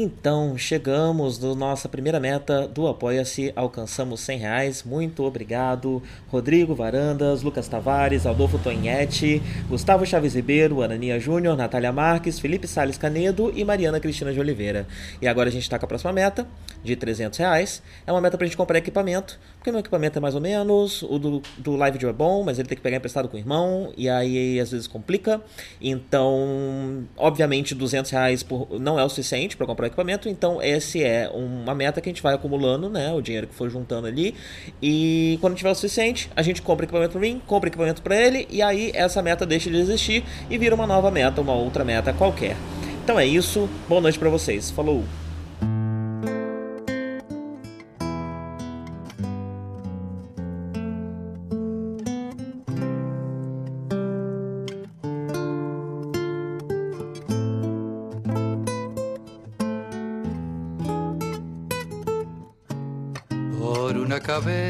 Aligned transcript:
Então, 0.00 0.56
chegamos 0.56 1.40
na 1.40 1.56
nossa 1.56 1.88
primeira 1.88 2.20
meta 2.20 2.68
do 2.68 2.86
Apoia-se, 2.86 3.52
alcançamos 3.56 4.20
100 4.20 4.38
reais, 4.38 4.84
muito 4.84 5.24
obrigado. 5.24 6.00
Rodrigo 6.28 6.72
Varandas, 6.72 7.42
Lucas 7.42 7.66
Tavares, 7.66 8.24
Adolfo 8.24 8.60
Tonhete, 8.60 9.42
Gustavo 9.68 10.06
Chaves 10.06 10.36
Ribeiro, 10.36 10.84
Anania 10.84 11.18
Júnior, 11.18 11.56
Natália 11.56 11.90
Marques, 11.90 12.38
Felipe 12.38 12.68
Sales 12.68 12.96
Canedo 12.96 13.52
e 13.56 13.64
Mariana 13.64 13.98
Cristina 13.98 14.32
de 14.32 14.38
Oliveira. 14.38 14.86
E 15.20 15.26
agora 15.26 15.48
a 15.48 15.52
gente 15.52 15.64
está 15.64 15.80
com 15.80 15.86
a 15.86 15.88
próxima 15.88 16.12
meta, 16.12 16.46
de 16.84 16.94
300 16.94 17.36
reais. 17.36 17.82
É 18.06 18.12
uma 18.12 18.20
meta 18.20 18.38
para 18.38 18.44
a 18.44 18.48
gente 18.48 18.56
comprar 18.56 18.78
equipamento, 18.78 19.36
porque 19.56 19.72
meu 19.72 19.80
equipamento 19.80 20.16
é 20.16 20.20
mais 20.20 20.36
ou 20.36 20.40
menos, 20.40 21.02
o 21.02 21.18
do, 21.18 21.42
do 21.56 21.74
Live 21.74 22.06
é 22.06 22.12
bom, 22.12 22.44
mas 22.44 22.60
ele 22.60 22.68
tem 22.68 22.76
que 22.76 22.82
pegar 22.82 22.98
emprestado 22.98 23.28
com 23.28 23.36
o 23.36 23.40
irmão, 23.40 23.92
e 23.96 24.08
aí 24.08 24.60
às 24.60 24.70
vezes 24.70 24.86
complica. 24.86 25.42
Então, 25.80 27.04
obviamente, 27.16 27.74
200 27.74 28.08
reais 28.12 28.44
por, 28.44 28.78
não 28.78 28.96
é 28.96 29.02
o 29.02 29.08
suficiente 29.08 29.56
para 29.56 29.66
comprar 29.66 29.87
equipamento, 29.88 30.28
então 30.28 30.62
esse 30.62 31.02
é 31.02 31.30
uma 31.32 31.74
meta 31.74 32.00
que 32.00 32.08
a 32.08 32.12
gente 32.12 32.22
vai 32.22 32.34
acumulando, 32.34 32.88
né, 32.88 33.12
o 33.12 33.20
dinheiro 33.20 33.46
que 33.46 33.54
for 33.54 33.68
juntando 33.68 34.06
ali, 34.06 34.34
e 34.80 35.38
quando 35.40 35.56
tiver 35.56 35.70
o 35.70 35.74
suficiente, 35.74 36.30
a 36.36 36.42
gente 36.42 36.62
compra 36.62 36.84
equipamento 36.84 37.12
para 37.12 37.20
mim, 37.20 37.42
compra 37.46 37.68
equipamento 37.68 38.02
para 38.02 38.16
ele, 38.16 38.46
e 38.50 38.62
aí 38.62 38.90
essa 38.94 39.20
meta 39.22 39.44
deixa 39.44 39.70
de 39.70 39.76
existir 39.76 40.24
e 40.48 40.56
vira 40.56 40.74
uma 40.74 40.86
nova 40.86 41.10
meta, 41.10 41.40
uma 41.40 41.54
outra 41.54 41.84
meta 41.84 42.12
qualquer. 42.12 42.56
Então 43.02 43.18
é 43.18 43.26
isso, 43.26 43.68
boa 43.88 44.00
noite 44.00 44.18
para 44.18 44.28
vocês, 44.28 44.70
falou! 44.70 45.04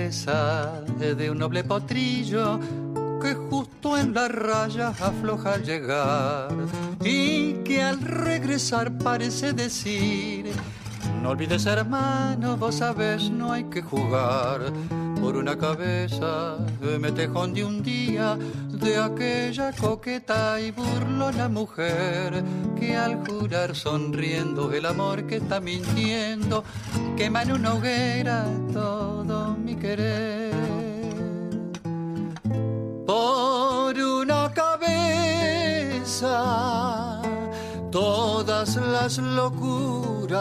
De 0.08 1.30
un 1.30 1.36
noble 1.36 1.64
potrillo 1.64 2.58
que 3.20 3.34
justo 3.34 3.98
en 3.98 4.14
la 4.14 4.26
raya 4.26 4.88
afloja 4.88 5.52
al 5.52 5.64
llegar 5.64 6.48
y 7.04 7.52
que 7.62 7.82
al 7.82 8.00
regresar 8.00 8.96
parece 8.96 9.52
decir, 9.52 10.46
no 11.22 11.30
olvides 11.30 11.66
hermano, 11.66 12.56
vos 12.56 12.76
sabes, 12.76 13.28
no 13.28 13.52
hay 13.52 13.64
que 13.64 13.82
jugar 13.82 14.72
por 15.20 15.36
una 15.36 15.56
cabeza 15.56 16.56
me 17.00 17.12
tejón 17.12 17.54
de 17.54 17.64
un 17.64 17.82
día 17.82 18.36
de 18.68 18.96
aquella 18.98 19.72
coqueta 19.72 20.60
y 20.60 20.72
la 21.36 21.48
mujer 21.48 22.42
que 22.78 22.96
al 22.96 23.26
jurar 23.26 23.74
sonriendo 23.74 24.72
el 24.72 24.86
amor 24.86 25.26
que 25.26 25.36
está 25.36 25.60
mintiendo 25.60 26.64
quema 27.16 27.42
en 27.42 27.52
una 27.52 27.74
hoguera 27.74 28.46
todo 28.72 29.54
mi 29.54 29.74
querer. 29.74 30.54
Por 33.06 33.96
una 33.96 34.52
cabeza 34.52 35.48
todas 37.90 38.76
las 38.76 39.18
locuras, 39.18 40.38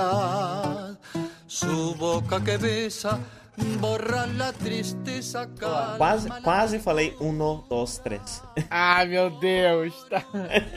su 1.47 1.95
boca 1.95 2.43
que 2.43 2.57
besa 2.57 3.19
Tristeza, 4.53 5.49
Quase, 5.97 6.29
quase 6.41 6.79
falei 6.79 7.15
um, 7.19 7.35
dois, 7.67 7.97
três. 7.97 8.43
Ah, 8.69 9.03
meu 9.05 9.29
Deus. 9.29 9.93
Tá... 10.09 10.23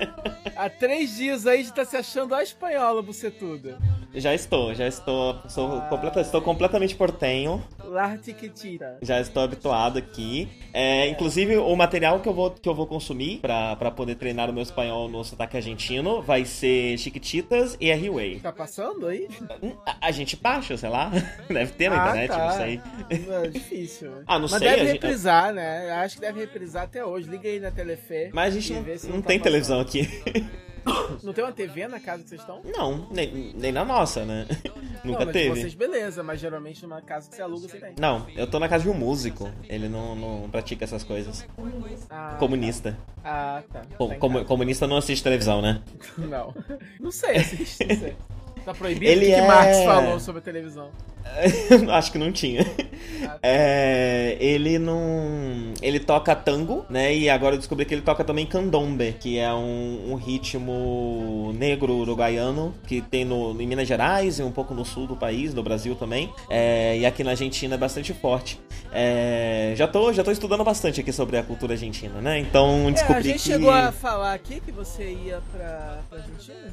Há 0.56 0.68
três 0.68 1.16
dias 1.16 1.46
aí 1.46 1.64
já 1.64 1.72
tá 1.72 1.84
se 1.84 1.96
achando 1.96 2.34
a 2.34 2.42
espanhola, 2.42 3.02
você 3.02 3.30
tudo. 3.30 3.76
Já 4.14 4.34
estou, 4.34 4.74
já 4.74 4.86
estou. 4.88 5.38
Sou 5.48 5.78
ah. 5.78 5.80
completa, 5.82 6.20
estou 6.20 6.42
completamente 6.42 6.96
portenho. 6.96 7.62
Lartiquitita. 7.84 8.98
Já 9.02 9.20
estou 9.20 9.42
habituado 9.42 9.98
aqui. 9.98 10.48
É, 10.72 11.08
inclusive, 11.08 11.56
o 11.56 11.76
material 11.76 12.20
que 12.20 12.28
eu 12.28 12.34
vou, 12.34 12.50
que 12.50 12.68
eu 12.68 12.74
vou 12.74 12.86
consumir 12.86 13.38
para 13.38 13.90
poder 13.90 14.16
treinar 14.16 14.50
o 14.50 14.52
meu 14.52 14.62
espanhol 14.62 15.08
no 15.08 15.24
sotaque 15.24 15.56
argentino 15.56 16.22
vai 16.22 16.44
ser 16.44 16.98
Chiquititas 16.98 17.76
e 17.80 17.90
R-Way. 17.90 18.40
Tá 18.40 18.52
passando 18.52 19.06
aí? 19.06 19.28
A, 19.86 20.08
a, 20.08 20.10
gente 20.10 20.36
baixa, 20.36 20.76
sei 20.76 20.88
lá. 20.88 21.10
Deve 21.48 21.72
ter 21.72 21.88
na 21.88 22.02
ah, 22.02 22.08
internet, 22.08 22.30
tá. 22.30 22.46
não 22.46 22.52
sei. 22.56 22.69
É 23.10 23.48
difícil. 23.48 24.22
ah, 24.26 24.38
não 24.38 24.48
Mas 24.48 24.58
sei. 24.58 24.68
deve 24.68 24.92
reprisar, 24.92 25.46
gente... 25.46 25.56
né? 25.56 25.92
Acho 25.92 26.14
que 26.16 26.20
deve 26.20 26.40
reprisar 26.40 26.84
até 26.84 27.04
hoje. 27.04 27.28
Liga 27.28 27.48
aí 27.48 27.60
na 27.60 27.70
Telefe. 27.70 28.30
Mas 28.32 28.54
a 28.54 28.60
gente 28.60 28.72
não, 28.72 28.82
não, 28.82 28.86
não 28.86 28.94
tá 28.94 29.04
tem 29.04 29.20
passando. 29.20 29.42
televisão 29.42 29.80
aqui. 29.80 30.08
Não 31.22 31.32
tem 31.32 31.44
uma 31.44 31.52
TV 31.52 31.86
na 31.88 32.00
casa 32.00 32.22
que 32.22 32.28
vocês 32.30 32.40
estão? 32.40 32.62
Não, 32.64 33.06
nem, 33.10 33.52
nem 33.54 33.72
na 33.72 33.84
nossa, 33.84 34.24
né? 34.24 34.46
Nunca 35.04 35.24
não, 35.24 35.32
teve. 35.32 35.50
vocês, 35.50 35.74
beleza, 35.74 36.22
mas 36.22 36.40
geralmente 36.40 36.82
numa 36.82 37.00
casa 37.00 37.28
que 37.28 37.36
você 37.36 37.42
aluga, 37.42 37.68
você 37.68 37.78
tem. 37.78 37.94
Não, 37.98 38.26
eu 38.34 38.46
tô 38.46 38.58
na 38.58 38.68
casa 38.68 38.84
de 38.84 38.90
um 38.90 38.94
músico. 38.94 39.50
Ele 39.68 39.88
não, 39.88 40.14
não 40.14 40.50
pratica 40.50 40.84
essas 40.84 41.04
coisas. 41.04 41.46
Ah, 42.08 42.36
comunista. 42.38 42.96
Tá. 43.22 43.22
Ah, 43.24 43.62
tá. 43.70 43.82
Com, 43.96 44.08
tá 44.08 44.44
comunista 44.44 44.86
não 44.86 44.96
assiste 44.96 45.22
televisão, 45.22 45.60
né? 45.62 45.82
Não. 46.16 46.54
Não 46.98 47.10
sei, 47.10 47.36
assiste, 47.36 47.84
não 47.86 47.96
sei. 47.96 48.16
Tá 48.64 48.74
proibido? 48.74 49.10
Ele 49.10 49.26
o 49.26 49.28
que, 49.28 49.34
é... 49.34 49.40
que 49.40 49.46
Marx 49.46 49.78
falou 49.84 50.20
sobre 50.20 50.40
a 50.40 50.42
televisão? 50.42 50.90
Acho 51.92 52.12
que 52.12 52.18
não 52.18 52.32
tinha. 52.32 52.66
Ah, 53.22 53.38
é, 53.42 54.36
ele 54.40 54.78
não. 54.78 55.72
Ele 55.82 56.00
toca 56.00 56.34
tango, 56.34 56.84
né? 56.88 57.14
E 57.14 57.28
agora 57.28 57.54
eu 57.54 57.58
descobri 57.58 57.84
que 57.84 57.94
ele 57.94 58.02
toca 58.02 58.24
também 58.24 58.46
candombe, 58.46 59.14
que 59.18 59.38
é 59.38 59.52
um, 59.52 60.12
um 60.12 60.14
ritmo 60.14 61.52
negro 61.56 61.92
uruguaiano 61.94 62.74
que 62.86 63.00
tem 63.00 63.24
no, 63.24 63.60
em 63.60 63.66
Minas 63.66 63.86
Gerais 63.86 64.38
e 64.38 64.42
um 64.42 64.50
pouco 64.50 64.74
no 64.74 64.84
sul 64.84 65.06
do 65.06 65.16
país, 65.16 65.54
no 65.54 65.62
Brasil 65.62 65.94
também. 65.94 66.32
É, 66.48 66.98
e 66.98 67.06
aqui 67.06 67.22
na 67.22 67.30
Argentina 67.30 67.74
é 67.74 67.78
bastante 67.78 68.12
forte. 68.12 68.60
É, 68.92 69.72
já, 69.76 69.86
tô, 69.86 70.12
já 70.12 70.24
tô 70.24 70.30
estudando 70.30 70.64
bastante 70.64 71.00
aqui 71.00 71.12
sobre 71.12 71.36
a 71.36 71.42
cultura 71.42 71.74
argentina, 71.74 72.20
né? 72.20 72.38
Então 72.38 72.90
descobri 72.90 73.16
é, 73.16 73.18
a 73.18 73.22
gente 73.22 73.42
que... 73.42 73.48
chegou 73.50 73.70
a 73.70 73.92
falar 73.92 74.34
aqui 74.34 74.60
que 74.60 74.72
você 74.72 75.12
ia 75.12 75.40
pra, 75.52 76.00
pra 76.08 76.18
Argentina? 76.18 76.72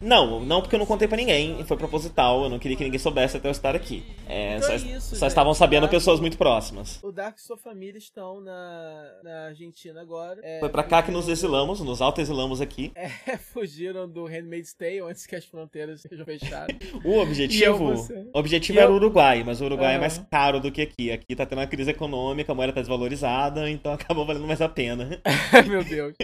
Não, 0.00 0.40
não 0.40 0.60
porque 0.60 0.76
eu 0.76 0.78
não 0.78 0.86
contei 0.86 1.08
para 1.08 1.16
ninguém, 1.16 1.64
foi 1.64 1.76
proposital, 1.76 2.44
eu 2.44 2.50
não 2.50 2.58
queria 2.58 2.76
que 2.76 2.84
ninguém 2.84 2.98
soubesse 2.98 3.36
até 3.36 3.48
eu 3.48 3.52
estar 3.52 3.74
aqui. 3.74 4.04
É, 4.28 4.56
então 4.56 4.68
só, 4.68 4.72
é 4.72 4.76
isso, 4.76 5.16
só 5.16 5.26
estavam 5.26 5.52
sabendo 5.54 5.82
Dark, 5.82 5.92
pessoas 5.92 6.20
muito 6.20 6.38
próximas. 6.38 7.00
O 7.02 7.10
Dark 7.10 7.36
e 7.38 7.42
sua 7.42 7.56
família 7.56 7.98
estão 7.98 8.40
na, 8.40 9.12
na 9.24 9.46
Argentina 9.46 10.00
agora. 10.00 10.40
É, 10.42 10.60
foi 10.60 10.68
para 10.68 10.84
cá 10.84 11.02
que 11.02 11.10
nos 11.10 11.28
exilamos, 11.28 11.80
nos 11.80 12.00
auto-exilamos 12.00 12.60
aqui. 12.60 12.92
É, 13.26 13.36
fugiram 13.36 14.08
do 14.08 14.26
Handmaid's 14.26 14.72
Tale 14.72 15.00
antes 15.00 15.26
que 15.26 15.34
as 15.34 15.44
fronteiras 15.44 16.00
sejam 16.00 16.24
fechadas. 16.24 16.74
o 17.04 17.18
objetivo, 17.18 17.94
o 18.32 18.38
objetivo 18.38 18.78
era 18.78 18.90
o 18.90 18.94
Uruguai, 18.94 19.42
mas 19.44 19.60
o 19.60 19.64
Uruguai 19.64 19.96
é 19.96 19.98
mais 19.98 20.18
caro 20.30 20.60
do 20.60 20.70
que 20.70 20.82
aqui. 20.82 21.10
Aqui 21.10 21.34
tá 21.34 21.44
tendo 21.44 21.58
uma 21.58 21.66
crise 21.66 21.90
econômica, 21.90 22.52
a 22.52 22.54
moeda 22.54 22.72
tá 22.72 22.80
desvalorizada, 22.80 23.68
então 23.68 23.92
acabou 23.94 24.24
valendo 24.24 24.46
mais 24.46 24.60
a 24.60 24.68
pena. 24.68 25.20
Meu 25.66 25.84
Deus. 25.84 26.14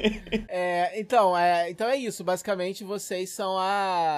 É, 0.49 0.99
então, 0.99 1.37
é, 1.37 1.71
então 1.71 1.89
é 1.89 1.97
isso, 1.97 2.23
basicamente 2.23 2.85
vocês 2.85 3.31
são 3.31 3.59
a 3.59 3.64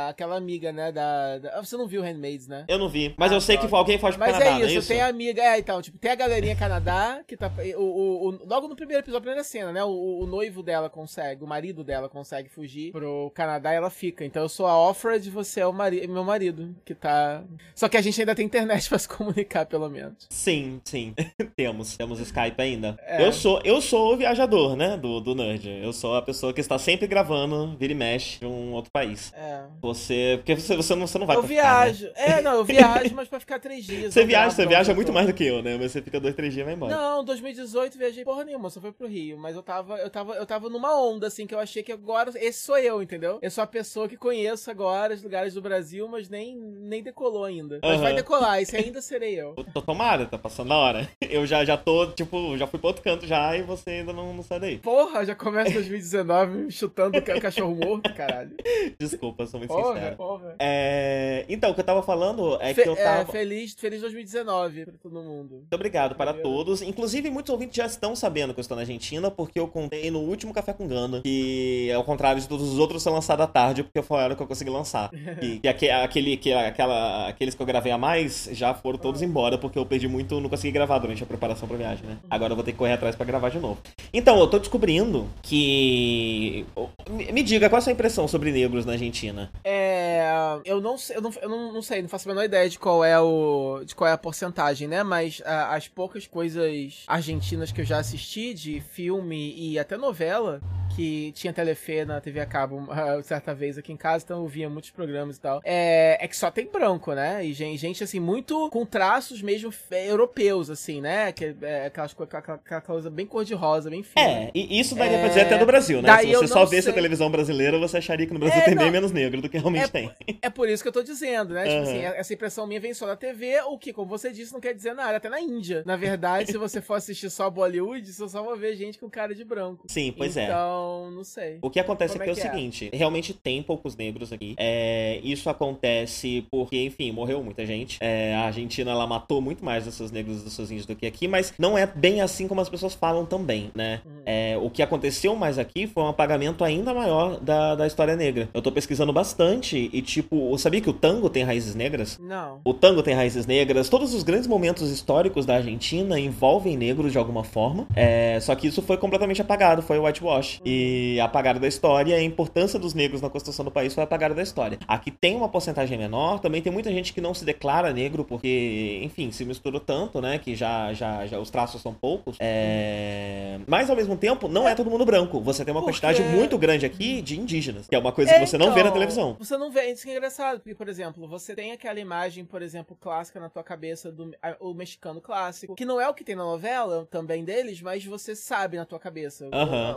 aquela 0.09 0.37
amiga, 0.37 0.73
né, 0.73 0.93
da, 0.93 1.39
da... 1.39 1.63
Você 1.63 1.77
não 1.77 1.87
viu 1.87 2.03
Handmaids, 2.03 2.47
né? 2.47 2.65
Eu 2.69 2.79
não 2.79 2.89
vi, 2.89 3.15
mas 3.17 3.33
ah, 3.33 3.35
eu 3.35 3.41
sei 3.41 3.57
que 3.57 3.67
alguém 3.73 3.99
foge 3.99 4.17
pro 4.17 4.27
Mas 4.27 4.39
Canadá, 4.39 4.51
é 4.51 4.65
isso, 4.65 4.75
é 4.75 4.79
isso, 4.79 4.89
tem 4.89 5.01
a 5.01 5.09
amiga, 5.09 5.43
é, 5.43 5.59
então, 5.59 5.81
tipo, 5.83 5.99
tem 5.99 6.11
a 6.11 6.15
galerinha 6.15 6.57
Canadá, 6.57 7.23
que 7.27 7.37
tá, 7.37 7.51
o, 7.77 7.83
o, 7.83 8.29
o, 8.29 8.47
logo 8.47 8.69
no 8.69 8.77
primeiro 8.77 9.03
episódio, 9.03 9.23
primeira 9.23 9.45
cena, 9.45 9.73
né, 9.73 9.85
o, 9.85 10.21
o, 10.21 10.27
noivo 10.27 10.63
dela 10.63 10.89
consegue, 10.89 11.45
o 11.45 11.47
marido 11.47 11.83
dela 11.83 12.09
consegue 12.09 12.49
fugir 12.49 12.93
pro 12.93 13.31
Canadá 13.35 13.73
e 13.73 13.77
ela 13.77 13.91
fica, 13.91 14.25
então 14.25 14.43
eu 14.43 14.49
sou 14.49 14.67
a 14.67 14.79
Offred, 14.79 15.31
você 15.31 15.61
é 15.61 15.67
o 15.67 15.73
mari 15.73 16.07
meu 16.07 16.25
marido, 16.25 16.75
que 16.85 16.95
tá... 16.95 17.43
Só 17.75 17.89
que 17.89 17.97
a 17.97 18.01
gente 18.01 18.21
ainda 18.21 18.35
tem 18.35 18.47
internet 18.47 18.89
pra 18.89 18.99
se 18.99 19.09
comunicar, 19.09 19.67
pelo 19.67 19.89
menos. 19.89 20.27
Sim, 20.31 20.81
sim, 20.85 21.15
temos, 21.57 21.97
temos 21.97 22.21
Skype 22.21 22.61
ainda. 22.61 22.97
É. 23.03 23.27
Eu 23.27 23.33
sou, 23.33 23.61
eu 23.65 23.81
sou 23.81 24.15
o 24.15 24.17
viajador, 24.17 24.77
né, 24.77 24.97
do, 24.97 25.21
do 25.21 25.35
Nerd, 25.35 25.69
eu 25.69 25.93
sou 25.93 26.17
a 26.17 26.23
pessoa 26.23 26.53
que 26.53 26.61
está 26.61 26.79
sempre 26.79 27.07
gravando, 27.07 27.77
vira 27.77 27.93
e 27.93 27.97
mexe, 27.97 28.41
de 28.41 28.47
um 28.47 28.73
outro 28.73 28.91
país. 28.91 29.33
É. 29.37 29.65
Você, 29.83 30.35
porque 30.39 30.57
você, 30.57 30.75
você, 30.75 30.95
não, 30.95 31.07
você 31.07 31.19
não 31.19 31.27
vai 31.27 31.37
Eu 31.37 31.43
viajo, 31.43 32.09
ficar, 32.09 32.27
né? 32.27 32.39
é, 32.39 32.41
não, 32.41 32.55
eu 32.55 32.65
viajo, 32.65 33.15
mas 33.15 33.29
pra 33.29 33.39
ficar 33.39 33.59
três 33.59 33.85
dias. 33.85 34.15
Você 34.15 34.25
viaja, 34.25 34.51
você 34.51 34.67
viaja 34.67 34.95
muito 34.95 35.13
mais 35.13 35.27
do 35.27 35.35
que 35.35 35.45
eu, 35.45 35.63
né? 35.63 35.77
Mas 35.79 35.93
você 35.93 36.01
fica 36.01 36.19
dois, 36.19 36.35
três 36.35 36.55
dias 36.55 36.63
e 36.63 36.65
vai 36.65 36.75
embora. 36.75 36.97
Não, 36.97 37.23
2018 37.23 37.99
viajei 37.99 38.25
porra 38.25 38.45
nenhuma, 38.45 38.71
só 38.71 38.81
foi 38.81 38.93
pro 38.93 39.07
Rio. 39.07 39.37
Mas 39.37 39.55
eu 39.55 39.63
tava, 39.63 39.99
eu 39.99 40.09
tava, 40.09 40.35
eu 40.35 40.47
tava 40.47 40.71
numa 40.71 40.99
onda, 40.99 41.27
assim, 41.27 41.47
que 41.47 41.55
eu 41.55 41.59
achei 41.59 41.83
que 41.83 41.93
agora 41.93 42.33
esse 42.37 42.61
sou 42.61 42.79
eu, 42.79 43.03
entendeu? 43.03 43.39
Eu 43.43 43.51
sou 43.51 43.63
a 43.63 43.67
pessoa 43.67 44.09
que 44.09 44.17
conheço 44.17 44.71
agora 44.71 45.13
os 45.13 45.23
lugares 45.23 45.53
do 45.53 45.61
Brasil, 45.61 46.09
mas 46.09 46.31
nem, 46.31 46.57
nem 46.57 47.03
decolou 47.03 47.45
ainda. 47.45 47.79
Mas 47.83 47.97
uhum. 47.97 48.03
vai 48.03 48.15
decolar, 48.15 48.63
esse 48.63 48.75
ainda 48.75 49.03
serei 49.03 49.39
eu. 49.39 49.55
Tô 49.75 49.83
tomada, 49.83 50.25
tá 50.25 50.39
passando 50.39 50.73
a 50.73 50.77
hora. 50.77 51.09
Eu 51.21 51.45
já, 51.47 51.63
já 51.65 51.77
tô, 51.77 52.07
tipo, 52.07 52.57
já 52.57 52.67
fui 52.67 52.79
pro 52.79 52.89
outro 52.89 53.03
canto 53.03 53.27
já 53.27 53.55
e 53.55 53.63
você 53.63 53.91
ainda 53.91 54.13
não, 54.13 54.33
não 54.33 54.43
sai 54.43 54.61
daí. 54.61 54.79
Porra, 54.79 55.27
já 55.27 55.35
começa 55.35 55.73
2019 55.73 56.71
chutando 56.71 57.19
o 57.19 57.41
cachorro 57.41 57.75
morto, 57.75 58.13
caralho. 58.15 58.57
Desculpa, 58.99 59.26
sou 59.47 59.59
muito 59.61 59.69
Porra, 59.73 59.95
sincero. 59.95 60.17
porra. 60.17 60.55
É, 60.59 61.45
Então, 61.49 61.71
o 61.71 61.75
que 61.75 61.81
eu 61.81 61.85
tava 61.85 62.03
falando 62.03 62.59
é 62.61 62.75
Fe- 62.75 62.83
que 62.83 62.89
eu 62.89 62.95
é, 62.95 63.03
tava. 63.03 63.33
feliz, 63.33 63.75
feliz 63.75 64.01
2019 64.01 64.85
pra 64.85 64.95
todo 65.03 65.23
mundo. 65.23 65.57
Muito 65.57 65.73
obrigado 65.75 66.15
para 66.15 66.33
Valeu. 66.33 66.43
todos. 66.43 66.83
Inclusive, 66.83 67.31
muitos 67.31 67.51
ouvintes 67.53 67.77
já 67.77 67.87
estão 67.87 68.15
sabendo 68.17 68.53
que 68.55 68.61
eu 68.61 68.63
estou 68.63 68.75
na 68.77 68.83
Argentina, 68.83 69.31
porque 69.31 69.59
eu 69.59 69.69
contei 69.69 70.11
no 70.11 70.21
último 70.21 70.53
Café 70.53 70.73
com 70.73 70.87
Ganda, 70.87 71.21
que 71.23 71.91
ao 71.93 72.05
contrário 72.05 72.41
de 72.41 72.49
todos 72.49 72.71
os 72.73 72.79
outros, 72.79 73.03
foi 73.03 73.13
lançado 73.13 73.41
à 73.43 73.47
tarde, 73.47 73.83
porque 73.83 74.03
foi 74.03 74.19
a 74.19 74.25
hora 74.25 74.35
que 74.37 74.43
eu 74.43 74.47
consegui 74.47 74.71
lançar. 74.71 75.11
E, 75.43 75.59
que 75.61 75.69
aque- 75.69 75.91
aquele, 75.91 76.37
que, 76.37 76.53
aquela, 76.53 77.29
aqueles 77.29 77.55
que 77.55 77.61
eu 77.63 77.67
gravei 77.67 77.93
a 77.93 77.99
mais 77.99 78.49
já 78.53 78.73
foram 78.75 78.99
todos 78.99 79.23
embora, 79.23 79.59
porque 79.59 79.79
eu 79.79 79.85
perdi 79.87 80.09
muito, 80.09 80.41
não 80.41 80.49
consegui 80.49 80.73
gravar 80.73 80.99
durante 80.99 81.23
a 81.23 81.27
preparação 81.27 81.69
pra 81.69 81.77
viagem, 81.77 82.07
né? 82.07 82.17
Agora 82.31 82.53
eu 82.53 82.57
vou 82.57 82.65
ter 82.65 82.73
que 82.73 82.79
correr 82.79 82.93
atrás 82.95 83.15
pra 83.15 83.25
gravar 83.27 83.51
de 83.51 83.59
novo. 83.59 83.79
Então, 84.13 84.39
eu 84.39 84.47
tô 84.47 84.59
descobrindo 84.59 85.27
que. 85.43 86.65
Me 87.11 87.33
me 87.33 87.43
diga, 87.43 87.69
qual 87.69 87.77
é 87.79 87.81
a 87.81 87.83
sua 87.83 87.93
impressão 87.93 88.27
sobre 88.27 88.51
negros 88.51 88.85
na 88.87 88.93
Argentina? 88.93 89.16
É, 89.65 90.23
eu 90.65 90.81
não, 90.81 90.97
sei- 90.99 91.17
eu 91.17 91.21
não, 91.23 91.33
eu 91.43 91.49
não, 91.49 91.73
não 91.73 91.83
sei, 91.83 92.03
não 92.03 92.09
faço 92.09 92.29
a 92.29 92.33
menor 92.33 92.45
ideia 92.45 92.69
de 92.69 92.79
qual 92.79 93.05
é 93.05 93.19
o, 93.21 93.83
de 93.85 93.95
qual 93.95 94.09
é 94.09 94.13
a 94.13 94.19
porcentagem, 94.19 94.87
né? 94.89 95.03
Mas 95.03 95.43
ah, 95.45 95.75
as 95.75 95.89
poucas 95.89 96.27
coisas 96.27 97.03
argentinas 97.07 97.73
que 97.73 97.81
eu 97.81 97.85
já 97.85 97.99
assisti 97.99 98.53
de 98.55 98.81
filme 98.81 99.55
e 99.57 99.79
até 99.79 99.97
novela 99.97 100.61
que 100.97 101.33
tinha 101.33 101.53
Telefe 101.53 102.05
na 102.05 102.21
TV 102.21 102.41
a 102.41 102.47
cabo 102.47 102.87
ah, 102.91 103.23
certa 103.23 103.55
vez 103.55 103.77
aqui 103.79 103.93
em 103.93 103.97
casa, 103.97 104.25
então 104.25 104.43
eu 104.43 104.49
via 104.49 104.69
muitos 104.71 104.91
programas 104.91 105.37
e 105.37 105.41
tal. 105.41 105.61
É, 105.65 106.17
é 106.25 106.27
que 106.29 106.37
só 106.37 106.51
tem 106.51 106.67
branco, 106.67 107.13
né? 107.13 107.45
E 107.45 107.53
gente, 107.53 107.77
gente, 107.79 108.03
assim, 108.03 108.19
muito 108.19 108.69
com 108.71 108.85
traços 108.87 109.43
mesmo 109.43 109.71
europeus, 110.07 110.71
assim, 110.71 111.01
né? 111.01 111.33
Que 111.33 111.55
é 111.63 111.87
aquelas, 111.87 112.13
co- 112.15 112.23
aquela, 112.25 112.55
aquela 112.65 112.81
coisa 112.81 113.11
bem 113.11 113.27
cor-de-rosa, 113.27 113.91
bem 113.91 114.03
fina. 114.03 114.27
É, 114.27 114.51
e 114.55 114.81
isso 114.81 114.95
daria 114.95 115.19
pra 115.19 115.27
É, 115.27 115.29
dizer 115.29 115.41
até 115.43 115.59
do 115.59 115.67
Brasil, 115.67 116.01
né? 116.01 116.09
daí 116.09 116.29
Se 116.31 116.37
você 116.37 116.49
só 116.49 116.65
visse 116.65 116.89
a 116.89 116.93
televisão 116.93 117.31
brasileira, 117.31 117.79
você 117.79 117.99
acharia 117.99 118.27
que 118.27 118.33
no 118.33 118.39
Brasil 118.39 118.61
É, 118.61 118.65
tem 118.65 118.75
bem 118.75 118.87
não. 118.87 118.93
menos 118.93 119.13
negro 119.13 119.41
do 119.43 119.49
que 119.49 119.59
realmente 119.59 119.85
É, 119.85 119.89
tem. 119.89 120.11
É 120.43 120.51
por 120.51 120.69
isso 120.69 120.83
que 120.83 120.89
eu 120.89 120.93
tô 120.93 121.03
dizendo, 121.03 121.55
né? 121.55 121.65
Tipo 121.65 121.75
Aham. 121.77 121.83
assim, 121.83 122.19
essa 122.19 122.33
impressão 122.35 122.67
minha 122.67 122.81
vem 122.81 122.95
só 122.95 123.07
da 123.07 123.17
TV, 123.17 123.61
o 123.67 123.79
que, 123.79 123.93
como 123.93 124.09
você 124.09 124.33
disse, 124.33 124.53
não 124.53 124.61
quer 124.61 124.75
dizer 124.75 124.95
nada. 124.95 125.17
Até 125.17 125.29
na 125.29 125.41
Índia. 125.41 125.83
Na 125.85 125.97
verdade, 125.97 126.51
se 126.51 126.57
você 126.59 126.81
for 126.81 126.95
assistir 126.95 127.29
só 127.31 127.51
Bollywood, 127.51 128.11
você 128.13 128.29
só 128.29 128.43
vai 128.43 128.57
ver 128.59 128.77
gente 128.77 128.99
com 128.99 129.11
cara 129.11 129.35
de 129.35 129.45
branco. 129.45 129.85
Sim, 129.89 130.13
pois 130.17 130.37
é. 130.37 130.45
Então, 130.45 130.86
não 131.11 131.25
sei. 131.25 131.59
O 131.63 131.71
que 131.71 131.81
acontece 131.81 132.15
Como 132.19 132.23
aqui 132.23 132.31
é, 132.31 132.43
é 132.43 132.45
o 132.45 132.47
é? 132.47 132.51
seguinte: 132.51 132.91
realmente 132.93 133.33
tem 133.33 133.63
poucos 133.63 133.97
negros 133.97 134.33
aqui. 134.33 134.55
É, 134.59 135.21
isso 135.23 135.49
acontece 135.49 136.47
porque, 136.51 136.85
enfim, 136.85 137.13
morreu 137.13 137.43
muita 137.43 137.65
gente. 137.65 137.99
É, 138.01 138.35
a 138.35 138.47
Argentina 138.47 138.91
ela 138.91 139.07
matou 139.07 139.41
muito 139.41 139.65
mais 139.65 139.85
dos 139.85 139.95
seus 139.95 140.11
negros 140.11 140.41
e 140.41 140.45
dos 140.45 140.53
seus 140.53 140.71
índios 140.71 140.87
do 140.87 140.95
que 140.95 141.07
aqui, 141.07 141.27
mas 141.29 141.53
não 141.59 141.77
é 141.77 141.87
bem 141.87 142.21
assim 142.21 142.49
como 142.49 142.61
as 142.61 142.69
pessoas 142.69 142.95
falam 142.95 143.25
também, 143.25 143.71
né? 143.75 144.01
Uhum. 144.05 144.23
É, 144.25 144.59
o 144.61 144.71
que 144.71 144.83
aconteceu 144.83 145.35
mais 145.37 145.59
aqui 145.59 145.87
foi 145.87 146.03
um 146.03 146.09
apagamento 146.09 146.65
ainda 146.65 146.93
maior 146.93 147.41
da, 147.41 147.75
da 147.75 147.87
história 147.87 148.17
negra. 148.17 148.49
Eu 148.53 148.63
tô 148.63 148.73
pesquisando 148.73 149.13
bastante 149.13 149.91
e, 149.93 150.03
tipo, 150.03 150.51
eu 150.53 150.59
sabia 150.59 150.81
que 150.81 150.91
o 150.91 150.93
tango 150.93 151.31
tem 151.31 151.43
raízes 151.43 151.75
negras? 151.75 152.19
Não. 152.19 152.61
O 152.65 152.75
tango 152.75 153.03
tem 153.03 153.15
raízes 153.15 153.47
negras, 153.47 153.89
todos 153.89 154.15
os 154.15 154.23
grandes 154.23 154.47
momentos 154.47 154.91
históricos 154.91 155.47
da 155.47 155.57
Argentina 155.57 156.19
envolvem 156.19 156.77
negros 156.77 157.13
de 157.13 157.19
alguma 157.19 157.45
forma. 157.45 157.87
É, 157.95 158.39
só 158.41 158.55
que 158.55 158.67
isso 158.67 158.83
foi 158.83 158.97
completamente 158.97 159.41
apagado, 159.41 159.83
foi 159.83 159.99
o 159.99 160.05
whitewash. 160.05 160.61
E 160.65 160.76
apagado 161.23 161.61
da 161.61 161.69
história, 161.69 162.17
a 162.17 162.23
importância 162.23 162.79
dos 162.79 162.95
negros 162.95 163.21
na 163.21 163.31
construção 163.31 163.65
do 163.65 163.71
país 163.71 163.95
foi 163.95 164.05
apagada 164.05 164.35
da 164.35 164.43
história. 164.43 164.79
Aqui 164.87 165.11
tem 165.11 165.37
uma 165.37 165.49
porcentagem 165.49 165.97
menor, 165.99 166.41
também 166.41 166.63
tem 166.63 166.73
muita 166.73 166.91
gente 166.91 167.13
que 167.13 167.21
não 167.21 167.35
se 167.35 167.45
declara 167.45 167.93
negro, 167.93 168.25
porque, 168.25 169.01
enfim, 169.03 169.31
se 169.31 169.45
misturou 169.45 169.81
tanto, 169.81 170.21
né? 170.21 170.39
Que 170.39 170.55
já, 170.55 170.93
já, 170.93 171.27
já 171.27 171.39
os 171.39 171.51
traços 171.51 171.83
são 171.83 171.93
poucos. 171.95 172.37
É... 172.41 173.59
Mas 173.67 173.91
ao 173.91 173.97
mesmo 173.97 174.17
tempo, 174.17 174.49
não 174.49 174.69
é 174.69 174.75
todo 174.75 174.91
mundo 174.91 175.05
branco. 175.05 175.41
Você 175.41 175.65
tem 175.65 175.73
uma 175.73 175.81
Porque- 175.81 176.01
quantidade 176.01 176.23
muito 176.37 176.59
grande 176.59 176.87
aqui 176.87 177.21
de 177.23 177.39
indígenas, 177.39 177.87
que 177.87 177.95
é 177.95 177.99
uma 177.99 178.13
coisa 178.13 178.35
que 178.35 178.47
você 178.47 178.59
não 178.59 178.69
vê 178.69 178.83
na 178.83 178.89
então, 178.89 178.93
televisão. 178.93 179.37
Você 179.39 179.57
não 179.57 179.71
vê, 179.71 179.93
isso 179.93 180.09
é 180.09 180.13
engraçado, 180.13 180.61
porque, 180.61 180.75
por 180.75 180.89
exemplo, 180.89 181.27
você 181.27 181.55
tem 181.55 181.73
aquela 181.73 182.01
imagem, 182.01 182.45
por 182.45 182.63
exemplo, 182.63 182.97
clássica 183.01 183.41
na 183.41 183.49
tua 183.49 183.63
cabeça 183.63 184.11
do 184.13 184.31
o 184.61 184.75
mexicano 184.75 185.21
clássico, 185.21 185.75
que 185.75 185.85
não 185.85 186.01
é 186.01 186.09
o 186.09 186.15
que 186.15 186.25
tem 186.25 186.35
na 186.37 186.45
novela 186.45 187.07
também 187.11 187.45
deles, 187.45 187.81
mas 187.81 188.05
você 188.05 188.35
sabe 188.35 188.77
na 188.77 188.85
tua 188.85 188.99
cabeça 188.99 189.49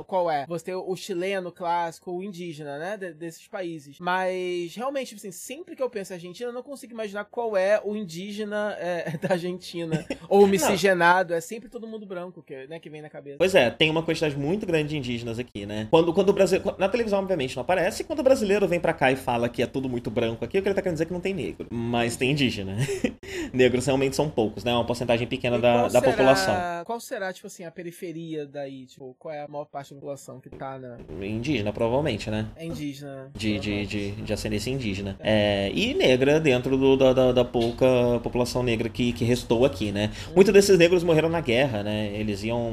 qual 0.07 0.29
é. 0.29 0.45
Você 0.47 0.68
tem 0.69 0.75
o 0.75 0.95
chileno 0.95 1.51
clássico, 1.51 2.11
o 2.11 2.23
indígena, 2.23 2.77
né, 2.77 2.97
de- 2.97 3.13
desses 3.13 3.47
países. 3.47 3.97
Mas, 3.99 4.75
realmente, 4.75 5.15
assim, 5.15 5.31
sempre 5.31 5.75
que 5.75 5.81
eu 5.81 5.89
penso 5.89 6.13
em 6.13 6.15
Argentina, 6.15 6.49
eu 6.49 6.53
não 6.53 6.61
consigo 6.63 6.93
imaginar 6.93 7.25
qual 7.25 7.57
é 7.57 7.81
o 7.83 7.95
indígena 7.95 8.75
é, 8.79 9.17
da 9.21 9.33
Argentina. 9.33 10.05
Ou 10.27 10.43
o 10.43 10.47
miscigenado, 10.47 11.33
é 11.33 11.41
sempre 11.41 11.69
todo 11.69 11.87
mundo 11.87 12.05
branco 12.05 12.43
que, 12.43 12.67
né, 12.67 12.79
que 12.79 12.89
vem 12.89 13.01
na 13.01 13.09
cabeça. 13.09 13.37
Pois 13.39 13.55
é, 13.55 13.69
tem 13.71 13.89
uma 13.89 14.03
quantidade 14.03 14.37
muito 14.37 14.65
grande 14.65 14.89
de 14.89 14.97
indígenas 14.97 15.39
aqui, 15.39 15.65
né? 15.65 15.87
Quando, 15.89 16.13
quando 16.13 16.29
o 16.29 16.33
Brasil. 16.33 16.61
Na 16.77 16.87
televisão, 16.89 17.19
obviamente, 17.19 17.55
não 17.55 17.61
aparece. 17.61 18.03
E 18.03 18.05
quando 18.05 18.19
o 18.19 18.23
brasileiro 18.23 18.67
vem 18.67 18.79
pra 18.79 18.93
cá 18.93 19.11
e 19.11 19.15
fala 19.15 19.49
que 19.49 19.61
é 19.63 19.65
tudo 19.67 19.89
muito 19.89 20.11
branco 20.11 20.45
aqui, 20.45 20.57
o 20.59 20.61
que 20.61 20.67
ele 20.67 20.75
tá 20.75 20.81
querendo 20.81 20.95
dizer 20.95 21.03
é 21.05 21.07
que 21.07 21.13
não 21.13 21.21
tem 21.21 21.33
negro. 21.33 21.67
Mas 21.71 22.15
tem 22.15 22.31
indígena. 22.31 22.75
Negros 23.53 23.85
realmente 23.85 24.15
são 24.15 24.29
poucos, 24.29 24.63
né? 24.63 24.71
É 24.71 24.73
uma 24.75 24.85
porcentagem 24.85 25.27
pequena 25.27 25.57
E 25.57 25.61
da, 25.61 25.83
da 25.83 25.89
será- 25.89 26.01
população. 26.11 26.55
Qual 26.85 26.99
será, 26.99 27.31
tipo 27.33 27.47
assim, 27.47 27.63
a 27.63 27.71
periferia 27.71 28.45
daí? 28.45 28.85
Tipo, 28.85 29.15
qual 29.17 29.33
é 29.33 29.41
a 29.43 29.47
maior 29.47 29.65
parte 29.65 29.93
da 29.93 29.99
população 29.99 30.39
que 30.39 30.49
tá 30.59 30.77
na. 30.77 30.97
Indígena, 31.25 31.71
provavelmente, 31.73 32.29
né? 32.29 32.45
É 32.55 32.65
indígena? 32.65 33.15
né? 33.15 33.29
De, 33.35 33.57
de, 33.59 33.85
de, 33.85 34.11
de 34.11 34.33
ascendência 34.33 34.69
indígena. 34.69 35.15
É, 35.19 35.71
e 35.73 35.93
negra 35.93 36.39
dentro 36.39 36.77
do- 36.77 36.97
da, 36.97 37.13
da, 37.13 37.31
da 37.31 37.45
pouca 37.45 37.85
população 38.21 38.61
negra 38.61 38.89
que, 38.89 39.13
que 39.13 39.23
restou 39.25 39.65
aqui, 39.65 39.91
né? 39.91 40.11
Muitos 40.35 40.53
desses 40.53 40.77
negros 40.77 41.03
morreram 41.03 41.29
na 41.29 41.41
guerra, 41.41 41.81
né? 41.81 42.11
Eles 42.13 42.43
iam. 42.43 42.71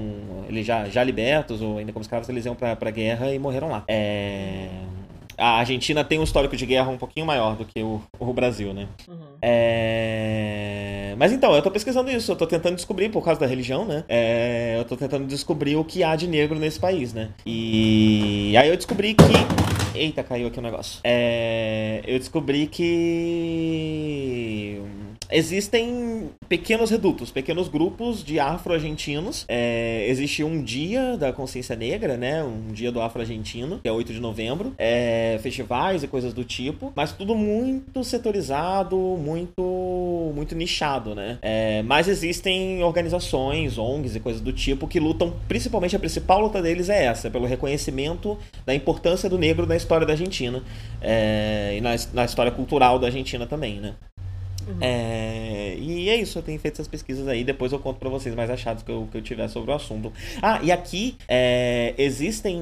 Eles 0.49 0.67
já, 0.67 0.88
já 0.88 1.03
libertos, 1.05 1.62
ou 1.62 1.79
ainda 1.79 1.93
como 1.93 2.03
escravos, 2.03 2.29
eles 2.29 2.44
iam 2.44 2.55
pra, 2.55 2.75
pra 2.77 2.91
guerra 2.91 3.33
e 3.33 3.38
morreram 3.38 3.69
lá. 3.69 3.85
É. 3.88 4.69
A 5.38 5.59
Argentina 5.59 6.03
tem 6.03 6.19
um 6.19 6.23
histórico 6.23 6.56
de 6.56 6.65
guerra 6.65 6.88
um 6.91 6.97
pouquinho 6.97 7.27
maior 7.27 7.56
do 7.56 7.65
que 7.65 7.83
o, 7.83 8.00
o 8.19 8.33
Brasil, 8.33 8.73
né? 8.73 8.88
Uhum. 9.09 9.17
É... 9.43 11.15
Mas 11.19 11.33
então, 11.33 11.55
eu 11.55 11.62
tô 11.62 11.71
pesquisando 11.71 12.11
isso, 12.11 12.33
eu 12.33 12.37
tô 12.37 12.47
tentando 12.47 12.77
descobrir, 12.77 13.09
por 13.11 13.23
causa 13.25 13.41
da 13.41 13.47
religião, 13.47 13.85
né? 13.85 14.05
É, 14.09 14.77
Eu 14.79 14.85
tô 14.85 14.97
tentando 14.97 15.27
descobrir 15.27 15.77
o 15.77 15.85
que 15.85 16.03
há 16.03 16.17
de 16.17 16.27
negro 16.27 16.59
nesse 16.59 16.79
país, 16.81 17.12
né? 17.12 17.31
E 17.44 18.55
aí 18.56 18.69
eu 18.69 18.77
descobri 18.77 19.15
que. 19.15 19.25
Eita, 19.94 20.23
caiu 20.23 20.49
aqui 20.49 20.59
o 20.59 20.62
negócio. 20.62 21.00
É... 21.05 22.03
Eu 22.06 22.19
descobri 22.19 22.67
que. 22.67 22.87
Existem 25.31 26.31
pequenos 26.49 26.90
redutos, 26.90 27.31
pequenos 27.31 27.69
grupos 27.69 28.23
de 28.23 28.38
afro-argentinos. 28.38 29.44
É, 29.49 30.06
existe 30.08 30.44
um 30.44 30.62
dia 30.62 31.17
da 31.17 31.32
consciência 31.32 31.75
negra, 31.75 32.17
né? 32.17 32.43
Um 32.44 32.73
dia 32.73 32.93
do 32.93 33.00
afro-argentino, 33.00 33.81
que 33.82 33.88
é 33.88 33.93
8 33.93 34.12
de 34.12 34.20
novembro. 34.20 34.75
É, 34.78 35.38
festivais 35.43 36.02
e 36.02 36.08
coisas 36.08 36.32
do 36.32 36.44
tipo. 36.44 36.93
Mas 36.94 37.12
tudo 37.12 37.34
muito 37.34 38.05
setorizado, 38.05 38.96
muito, 38.96 40.32
muito 40.34 40.55
nichado, 40.55 41.14
né? 41.14 41.38
É, 41.43 41.82
mas 41.82 42.08
existem 42.08 42.82
organizações, 42.82 43.78
ONGs 43.78 44.17
e 44.17 44.20
coisas 44.20 44.40
do 44.40 44.52
tipo 44.52 44.87
que 44.87 45.00
lutam, 45.00 45.34
principalmente 45.49 45.96
a 45.96 45.99
principal 45.99 46.40
luta 46.40 46.62
deles 46.62 46.88
é 46.88 47.05
essa, 47.05 47.31
pelo 47.31 47.46
reconhecimento 47.46 48.38
da 48.64 48.75
importância 48.75 49.28
do 49.28 49.38
negro 49.38 49.67
na 49.67 49.76
história 49.76 50.06
da 50.06 50.12
Argentina. 50.12 50.62
É, 51.00 51.75
e 51.76 51.81
na, 51.81 51.90
na 52.12 52.25
história 52.25 52.52
cultural 52.52 52.99
da 52.99 53.08
Argentina 53.08 53.46
também, 53.46 53.81
né? 53.81 53.94
É, 54.81 55.76
e 55.79 56.09
é 56.09 56.17
isso, 56.17 56.38
eu 56.38 56.43
tenho 56.43 56.59
feito 56.59 56.75
essas 56.75 56.88
pesquisas 56.88 57.26
aí. 57.29 57.45
Depois 57.45 57.73
eu 57.73 57.79
conto 57.79 57.99
pra 57.99 58.09
vocês 58.09 58.35
mais 58.35 58.50
achados 58.50 58.83
que 58.83 58.90
eu, 58.90 59.09
que 59.11 59.19
eu 59.19 59.23
tiver 59.23 59.49
sobre 59.49 59.71
o 59.71 59.75
assunto. 59.75 60.12
Ah, 60.43 60.61
e 60.62 60.73
aqui 60.73 61.17
é, 61.29 61.95
existem 61.97 62.61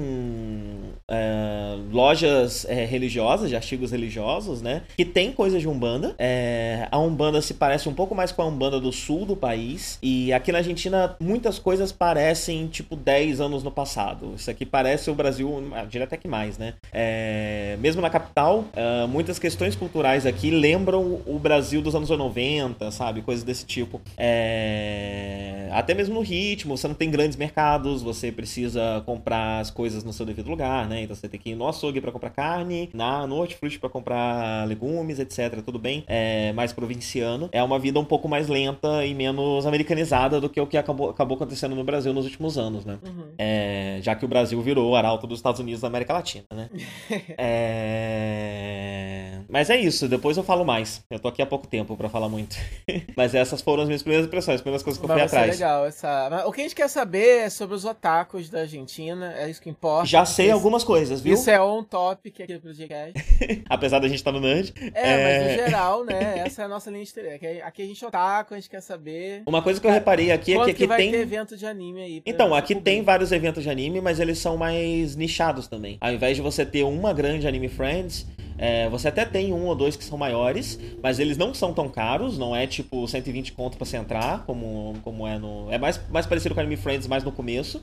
é, 1.09 1.77
lojas 1.93 2.65
é, 2.69 2.85
religiosas, 2.85 3.49
de 3.49 3.57
artigos 3.57 3.91
religiosos, 3.91 4.63
né? 4.63 4.83
Que 4.97 5.05
tem 5.05 5.33
coisas 5.33 5.61
de 5.61 5.69
Umbanda. 5.69 6.15
É, 6.19 6.89
a 6.91 6.99
Umbanda 6.99 7.41
se 7.41 7.55
parece 7.55 7.89
um 7.89 7.95
pouco 7.95 8.15
mais 8.15 8.33
com 8.33 8.43
a 8.43 8.47
Umbanda 8.47 8.81
do 8.81 8.93
sul 8.93 9.25
do 9.25 9.37
país. 9.37 9.99
E 10.03 10.33
aqui 10.33 10.53
na 10.53 10.59
Argentina, 10.59 11.17
muitas 11.21 11.59
coisas 11.59 11.93
parecem 11.93 12.67
tipo 12.67 12.97
10 12.97 13.41
anos 13.41 13.63
no 13.63 13.71
passado. 13.71 14.35
Isso 14.37 14.51
aqui 14.51 14.67
parece 14.67 15.11
o 15.11 15.15
Brasil, 15.15 15.63
ah, 15.75 15.85
diria 15.85 16.05
até 16.05 16.17
que 16.17 16.29
mais, 16.29 16.59
né? 16.59 16.75
É, 16.93 17.77
mesmo 17.81 18.01
na 18.03 18.11
capital, 18.11 18.65
ah, 18.77 19.07
muitas 19.07 19.39
questões 19.39 19.75
culturais 19.75 20.27
aqui 20.27 20.51
lembram 20.51 21.21
o 21.27 21.39
Brasil 21.39 21.81
dos 21.83 21.94
anos 21.95 22.11
90, 22.11 22.91
sabe? 22.91 23.23
Coisas 23.23 23.45
desse 23.45 23.65
tipo. 23.67 24.01
É, 24.17 25.69
Até 25.73 25.95
mesmo 25.95 26.15
no 26.15 26.21
ritmo, 26.21 26.77
você 26.77 26.89
não 26.89 26.95
tem 26.95 27.11
grandes 27.11 27.37
mercados, 27.37 28.03
você 28.03 28.31
precisa 28.33 29.03
comprar 29.07 29.61
as 29.61 29.71
coisas 29.71 30.05
no 30.05 30.13
seu 30.13 30.25
devido 30.27 30.49
lugar, 30.49 30.89
né? 30.89 31.03
Então 31.03 31.15
você 31.17 31.29
tem 31.29 31.39
que 31.41 31.51
ir 31.51 31.55
no 31.55 31.67
açougue 31.69 32.01
para 32.01 32.13
comprar 32.13 32.31
carne, 32.31 32.91
na, 32.95 33.27
no 33.27 33.37
hortifruti 33.37 33.79
para 33.79 33.89
comprar 33.89 34.67
legumes, 34.67 35.19
etc. 35.19 35.61
Tudo 35.65 35.79
bem? 35.79 36.05
É 36.07 36.53
mais 36.53 36.73
provinciano. 36.73 37.49
É 37.53 37.63
uma 37.63 37.79
vida 37.79 37.99
um 37.99 38.05
pouco 38.05 38.29
mais 38.29 38.49
lenta 38.49 39.05
e 39.05 39.15
menos 39.15 39.67
americanizada 39.67 40.41
do 40.41 40.49
que 40.49 40.61
o 40.61 40.67
que 40.67 40.77
acabou, 40.77 41.11
acabou 41.11 41.37
acontecendo 41.37 41.75
no 41.75 41.85
Brasil 41.85 42.13
nos 42.13 42.25
últimos 42.25 42.57
anos, 42.59 42.85
né? 42.85 42.99
Uhum. 43.05 43.25
É, 43.39 43.99
já 44.03 44.15
que 44.15 44.25
o 44.25 44.29
Brasil 44.29 44.61
virou 44.63 44.91
o 44.91 44.97
arauto 44.97 45.27
dos 45.27 45.39
Estados 45.39 45.61
Unidos 45.61 45.81
da 45.81 45.89
América 45.89 46.13
Latina, 46.13 46.45
né? 46.53 46.71
É, 47.37 49.41
Mas 49.49 49.71
é 49.71 49.77
isso, 49.77 50.09
depois 50.09 50.37
eu 50.37 50.43
falo 50.43 50.65
mais. 50.65 51.05
Eu 51.11 51.19
tô 51.19 51.29
aqui 51.29 51.43
há 51.43 51.47
pouco 51.47 51.67
tempo 51.67 51.84
pra 51.85 52.09
falar 52.09 52.29
muito. 52.29 52.57
Mas 53.17 53.35
essas 53.35 53.61
foram 53.61 53.83
as 53.83 53.89
minhas 53.89 54.03
primeiras 54.03 54.27
impressões, 54.27 54.57
as 54.57 54.61
primeiras 54.61 54.83
coisas 54.83 54.99
que 54.99 55.05
eu 55.05 55.09
fui 55.09 55.21
Mas 55.21 55.31
ser 55.31 55.37
atrás. 55.37 55.59
legal 55.59 55.87
essa. 55.87 56.29
Mas 56.31 56.45
o 56.47 56.53
que 56.53 56.61
a 56.61 56.65
gente 56.65 56.75
quer 56.75 56.89
saber 56.89 57.39
é 57.43 57.51
sobre 57.51 57.75
os 57.77 57.85
otakus 57.85 58.49
da 58.49 58.61
Argentina, 58.61 59.35
é 59.37 59.49
isso 59.51 59.61
que 59.61 59.69
importa. 59.71 60.07
Já 60.07 60.25
sei 60.25 60.47
Isso- 60.47 60.55
algumas 60.55 60.83
coisas, 60.85 61.21
viu? 61.21 61.35
Isso 61.35 61.49
é 61.51 61.61
on 61.61 61.83
topic 61.85 62.41
aqui 62.41 62.59
pro 62.59 62.73
Gcast. 62.73 63.15
Apesar 63.69 63.99
da 63.99 64.09
gente 64.09 64.19
estar 64.19 64.33
no 64.33 64.41
Nerd. 64.41 64.73
É, 64.95 65.25
mas 65.25 65.43
no 65.59 65.65
geral, 65.65 66.05
né? 66.05 66.39
Essa 66.47 66.63
é 66.63 66.65
a 66.65 66.69
nossa 66.69 66.91
linha 66.91 67.03
estreia. 67.03 67.35
Aqui, 67.37 67.47
aqui 67.63 67.83
a 67.83 67.87
gente 67.87 68.05
é 68.05 68.09
otaku, 68.09 68.55
a 68.55 68.57
gente 68.57 68.71
quer 68.71 68.81
saber. 68.81 69.43
Uma 69.47 69.63
coisa 69.63 69.81
que 69.81 69.87
eu 69.87 69.91
reparei 69.91 70.31
aqui 70.33 70.55
é 70.55 70.59
que 70.59 70.65
que, 70.65 70.71
aqui 70.71 70.87
vai 70.87 70.99
tem. 70.99 71.11
ter 71.11 71.19
evento 71.21 71.57
de 71.57 71.67
anime 71.67 72.03
aí? 72.03 72.23
Então, 72.27 72.55
aqui 72.55 72.75
tem 72.75 73.03
vários 73.03 73.33
eventos 73.33 73.63
de 73.63 73.71
anime, 73.71 74.01
mas 74.01 74.21
eles 74.21 74.39
são 74.39 74.57
mais 74.57 75.17
nichados 75.17 75.67
também. 75.69 75.97
Ao 76.01 76.13
invés 76.13 76.37
de 76.37 76.43
você 76.43 76.65
ter 76.65 76.83
uma 76.85 77.13
grande 77.13 77.47
Anime 77.47 77.69
Friends, 77.69 78.27
é, 78.59 78.89
você 78.89 79.09
até 79.09 79.25
tem 79.25 79.53
um 79.53 79.67
ou 79.67 79.75
dois 79.75 79.97
que 79.97 80.05
são 80.05 80.17
maiores, 80.17 80.79
mas 81.03 81.19
eles 81.19 81.37
não 81.37 81.53
são 81.55 81.73
tão 81.73 81.89
caros, 81.89 82.39
não 82.39 82.55
é 82.55 82.67
tipo 82.67 83.07
120 83.07 83.53
conto 83.53 83.77
pra 83.77 83.85
você 83.85 83.97
entrar, 83.97 84.45
como, 84.45 84.95
como 85.03 85.27
é 85.27 85.39
no. 85.39 85.71
É 85.71 85.79
mais, 85.79 86.01
mais 86.11 86.27
parecido 86.27 86.55
com 86.55 86.61
Anime 86.61 86.77
Friends, 86.77 87.07
mais 87.07 87.25
no 87.25 87.33
começo. 87.33 87.83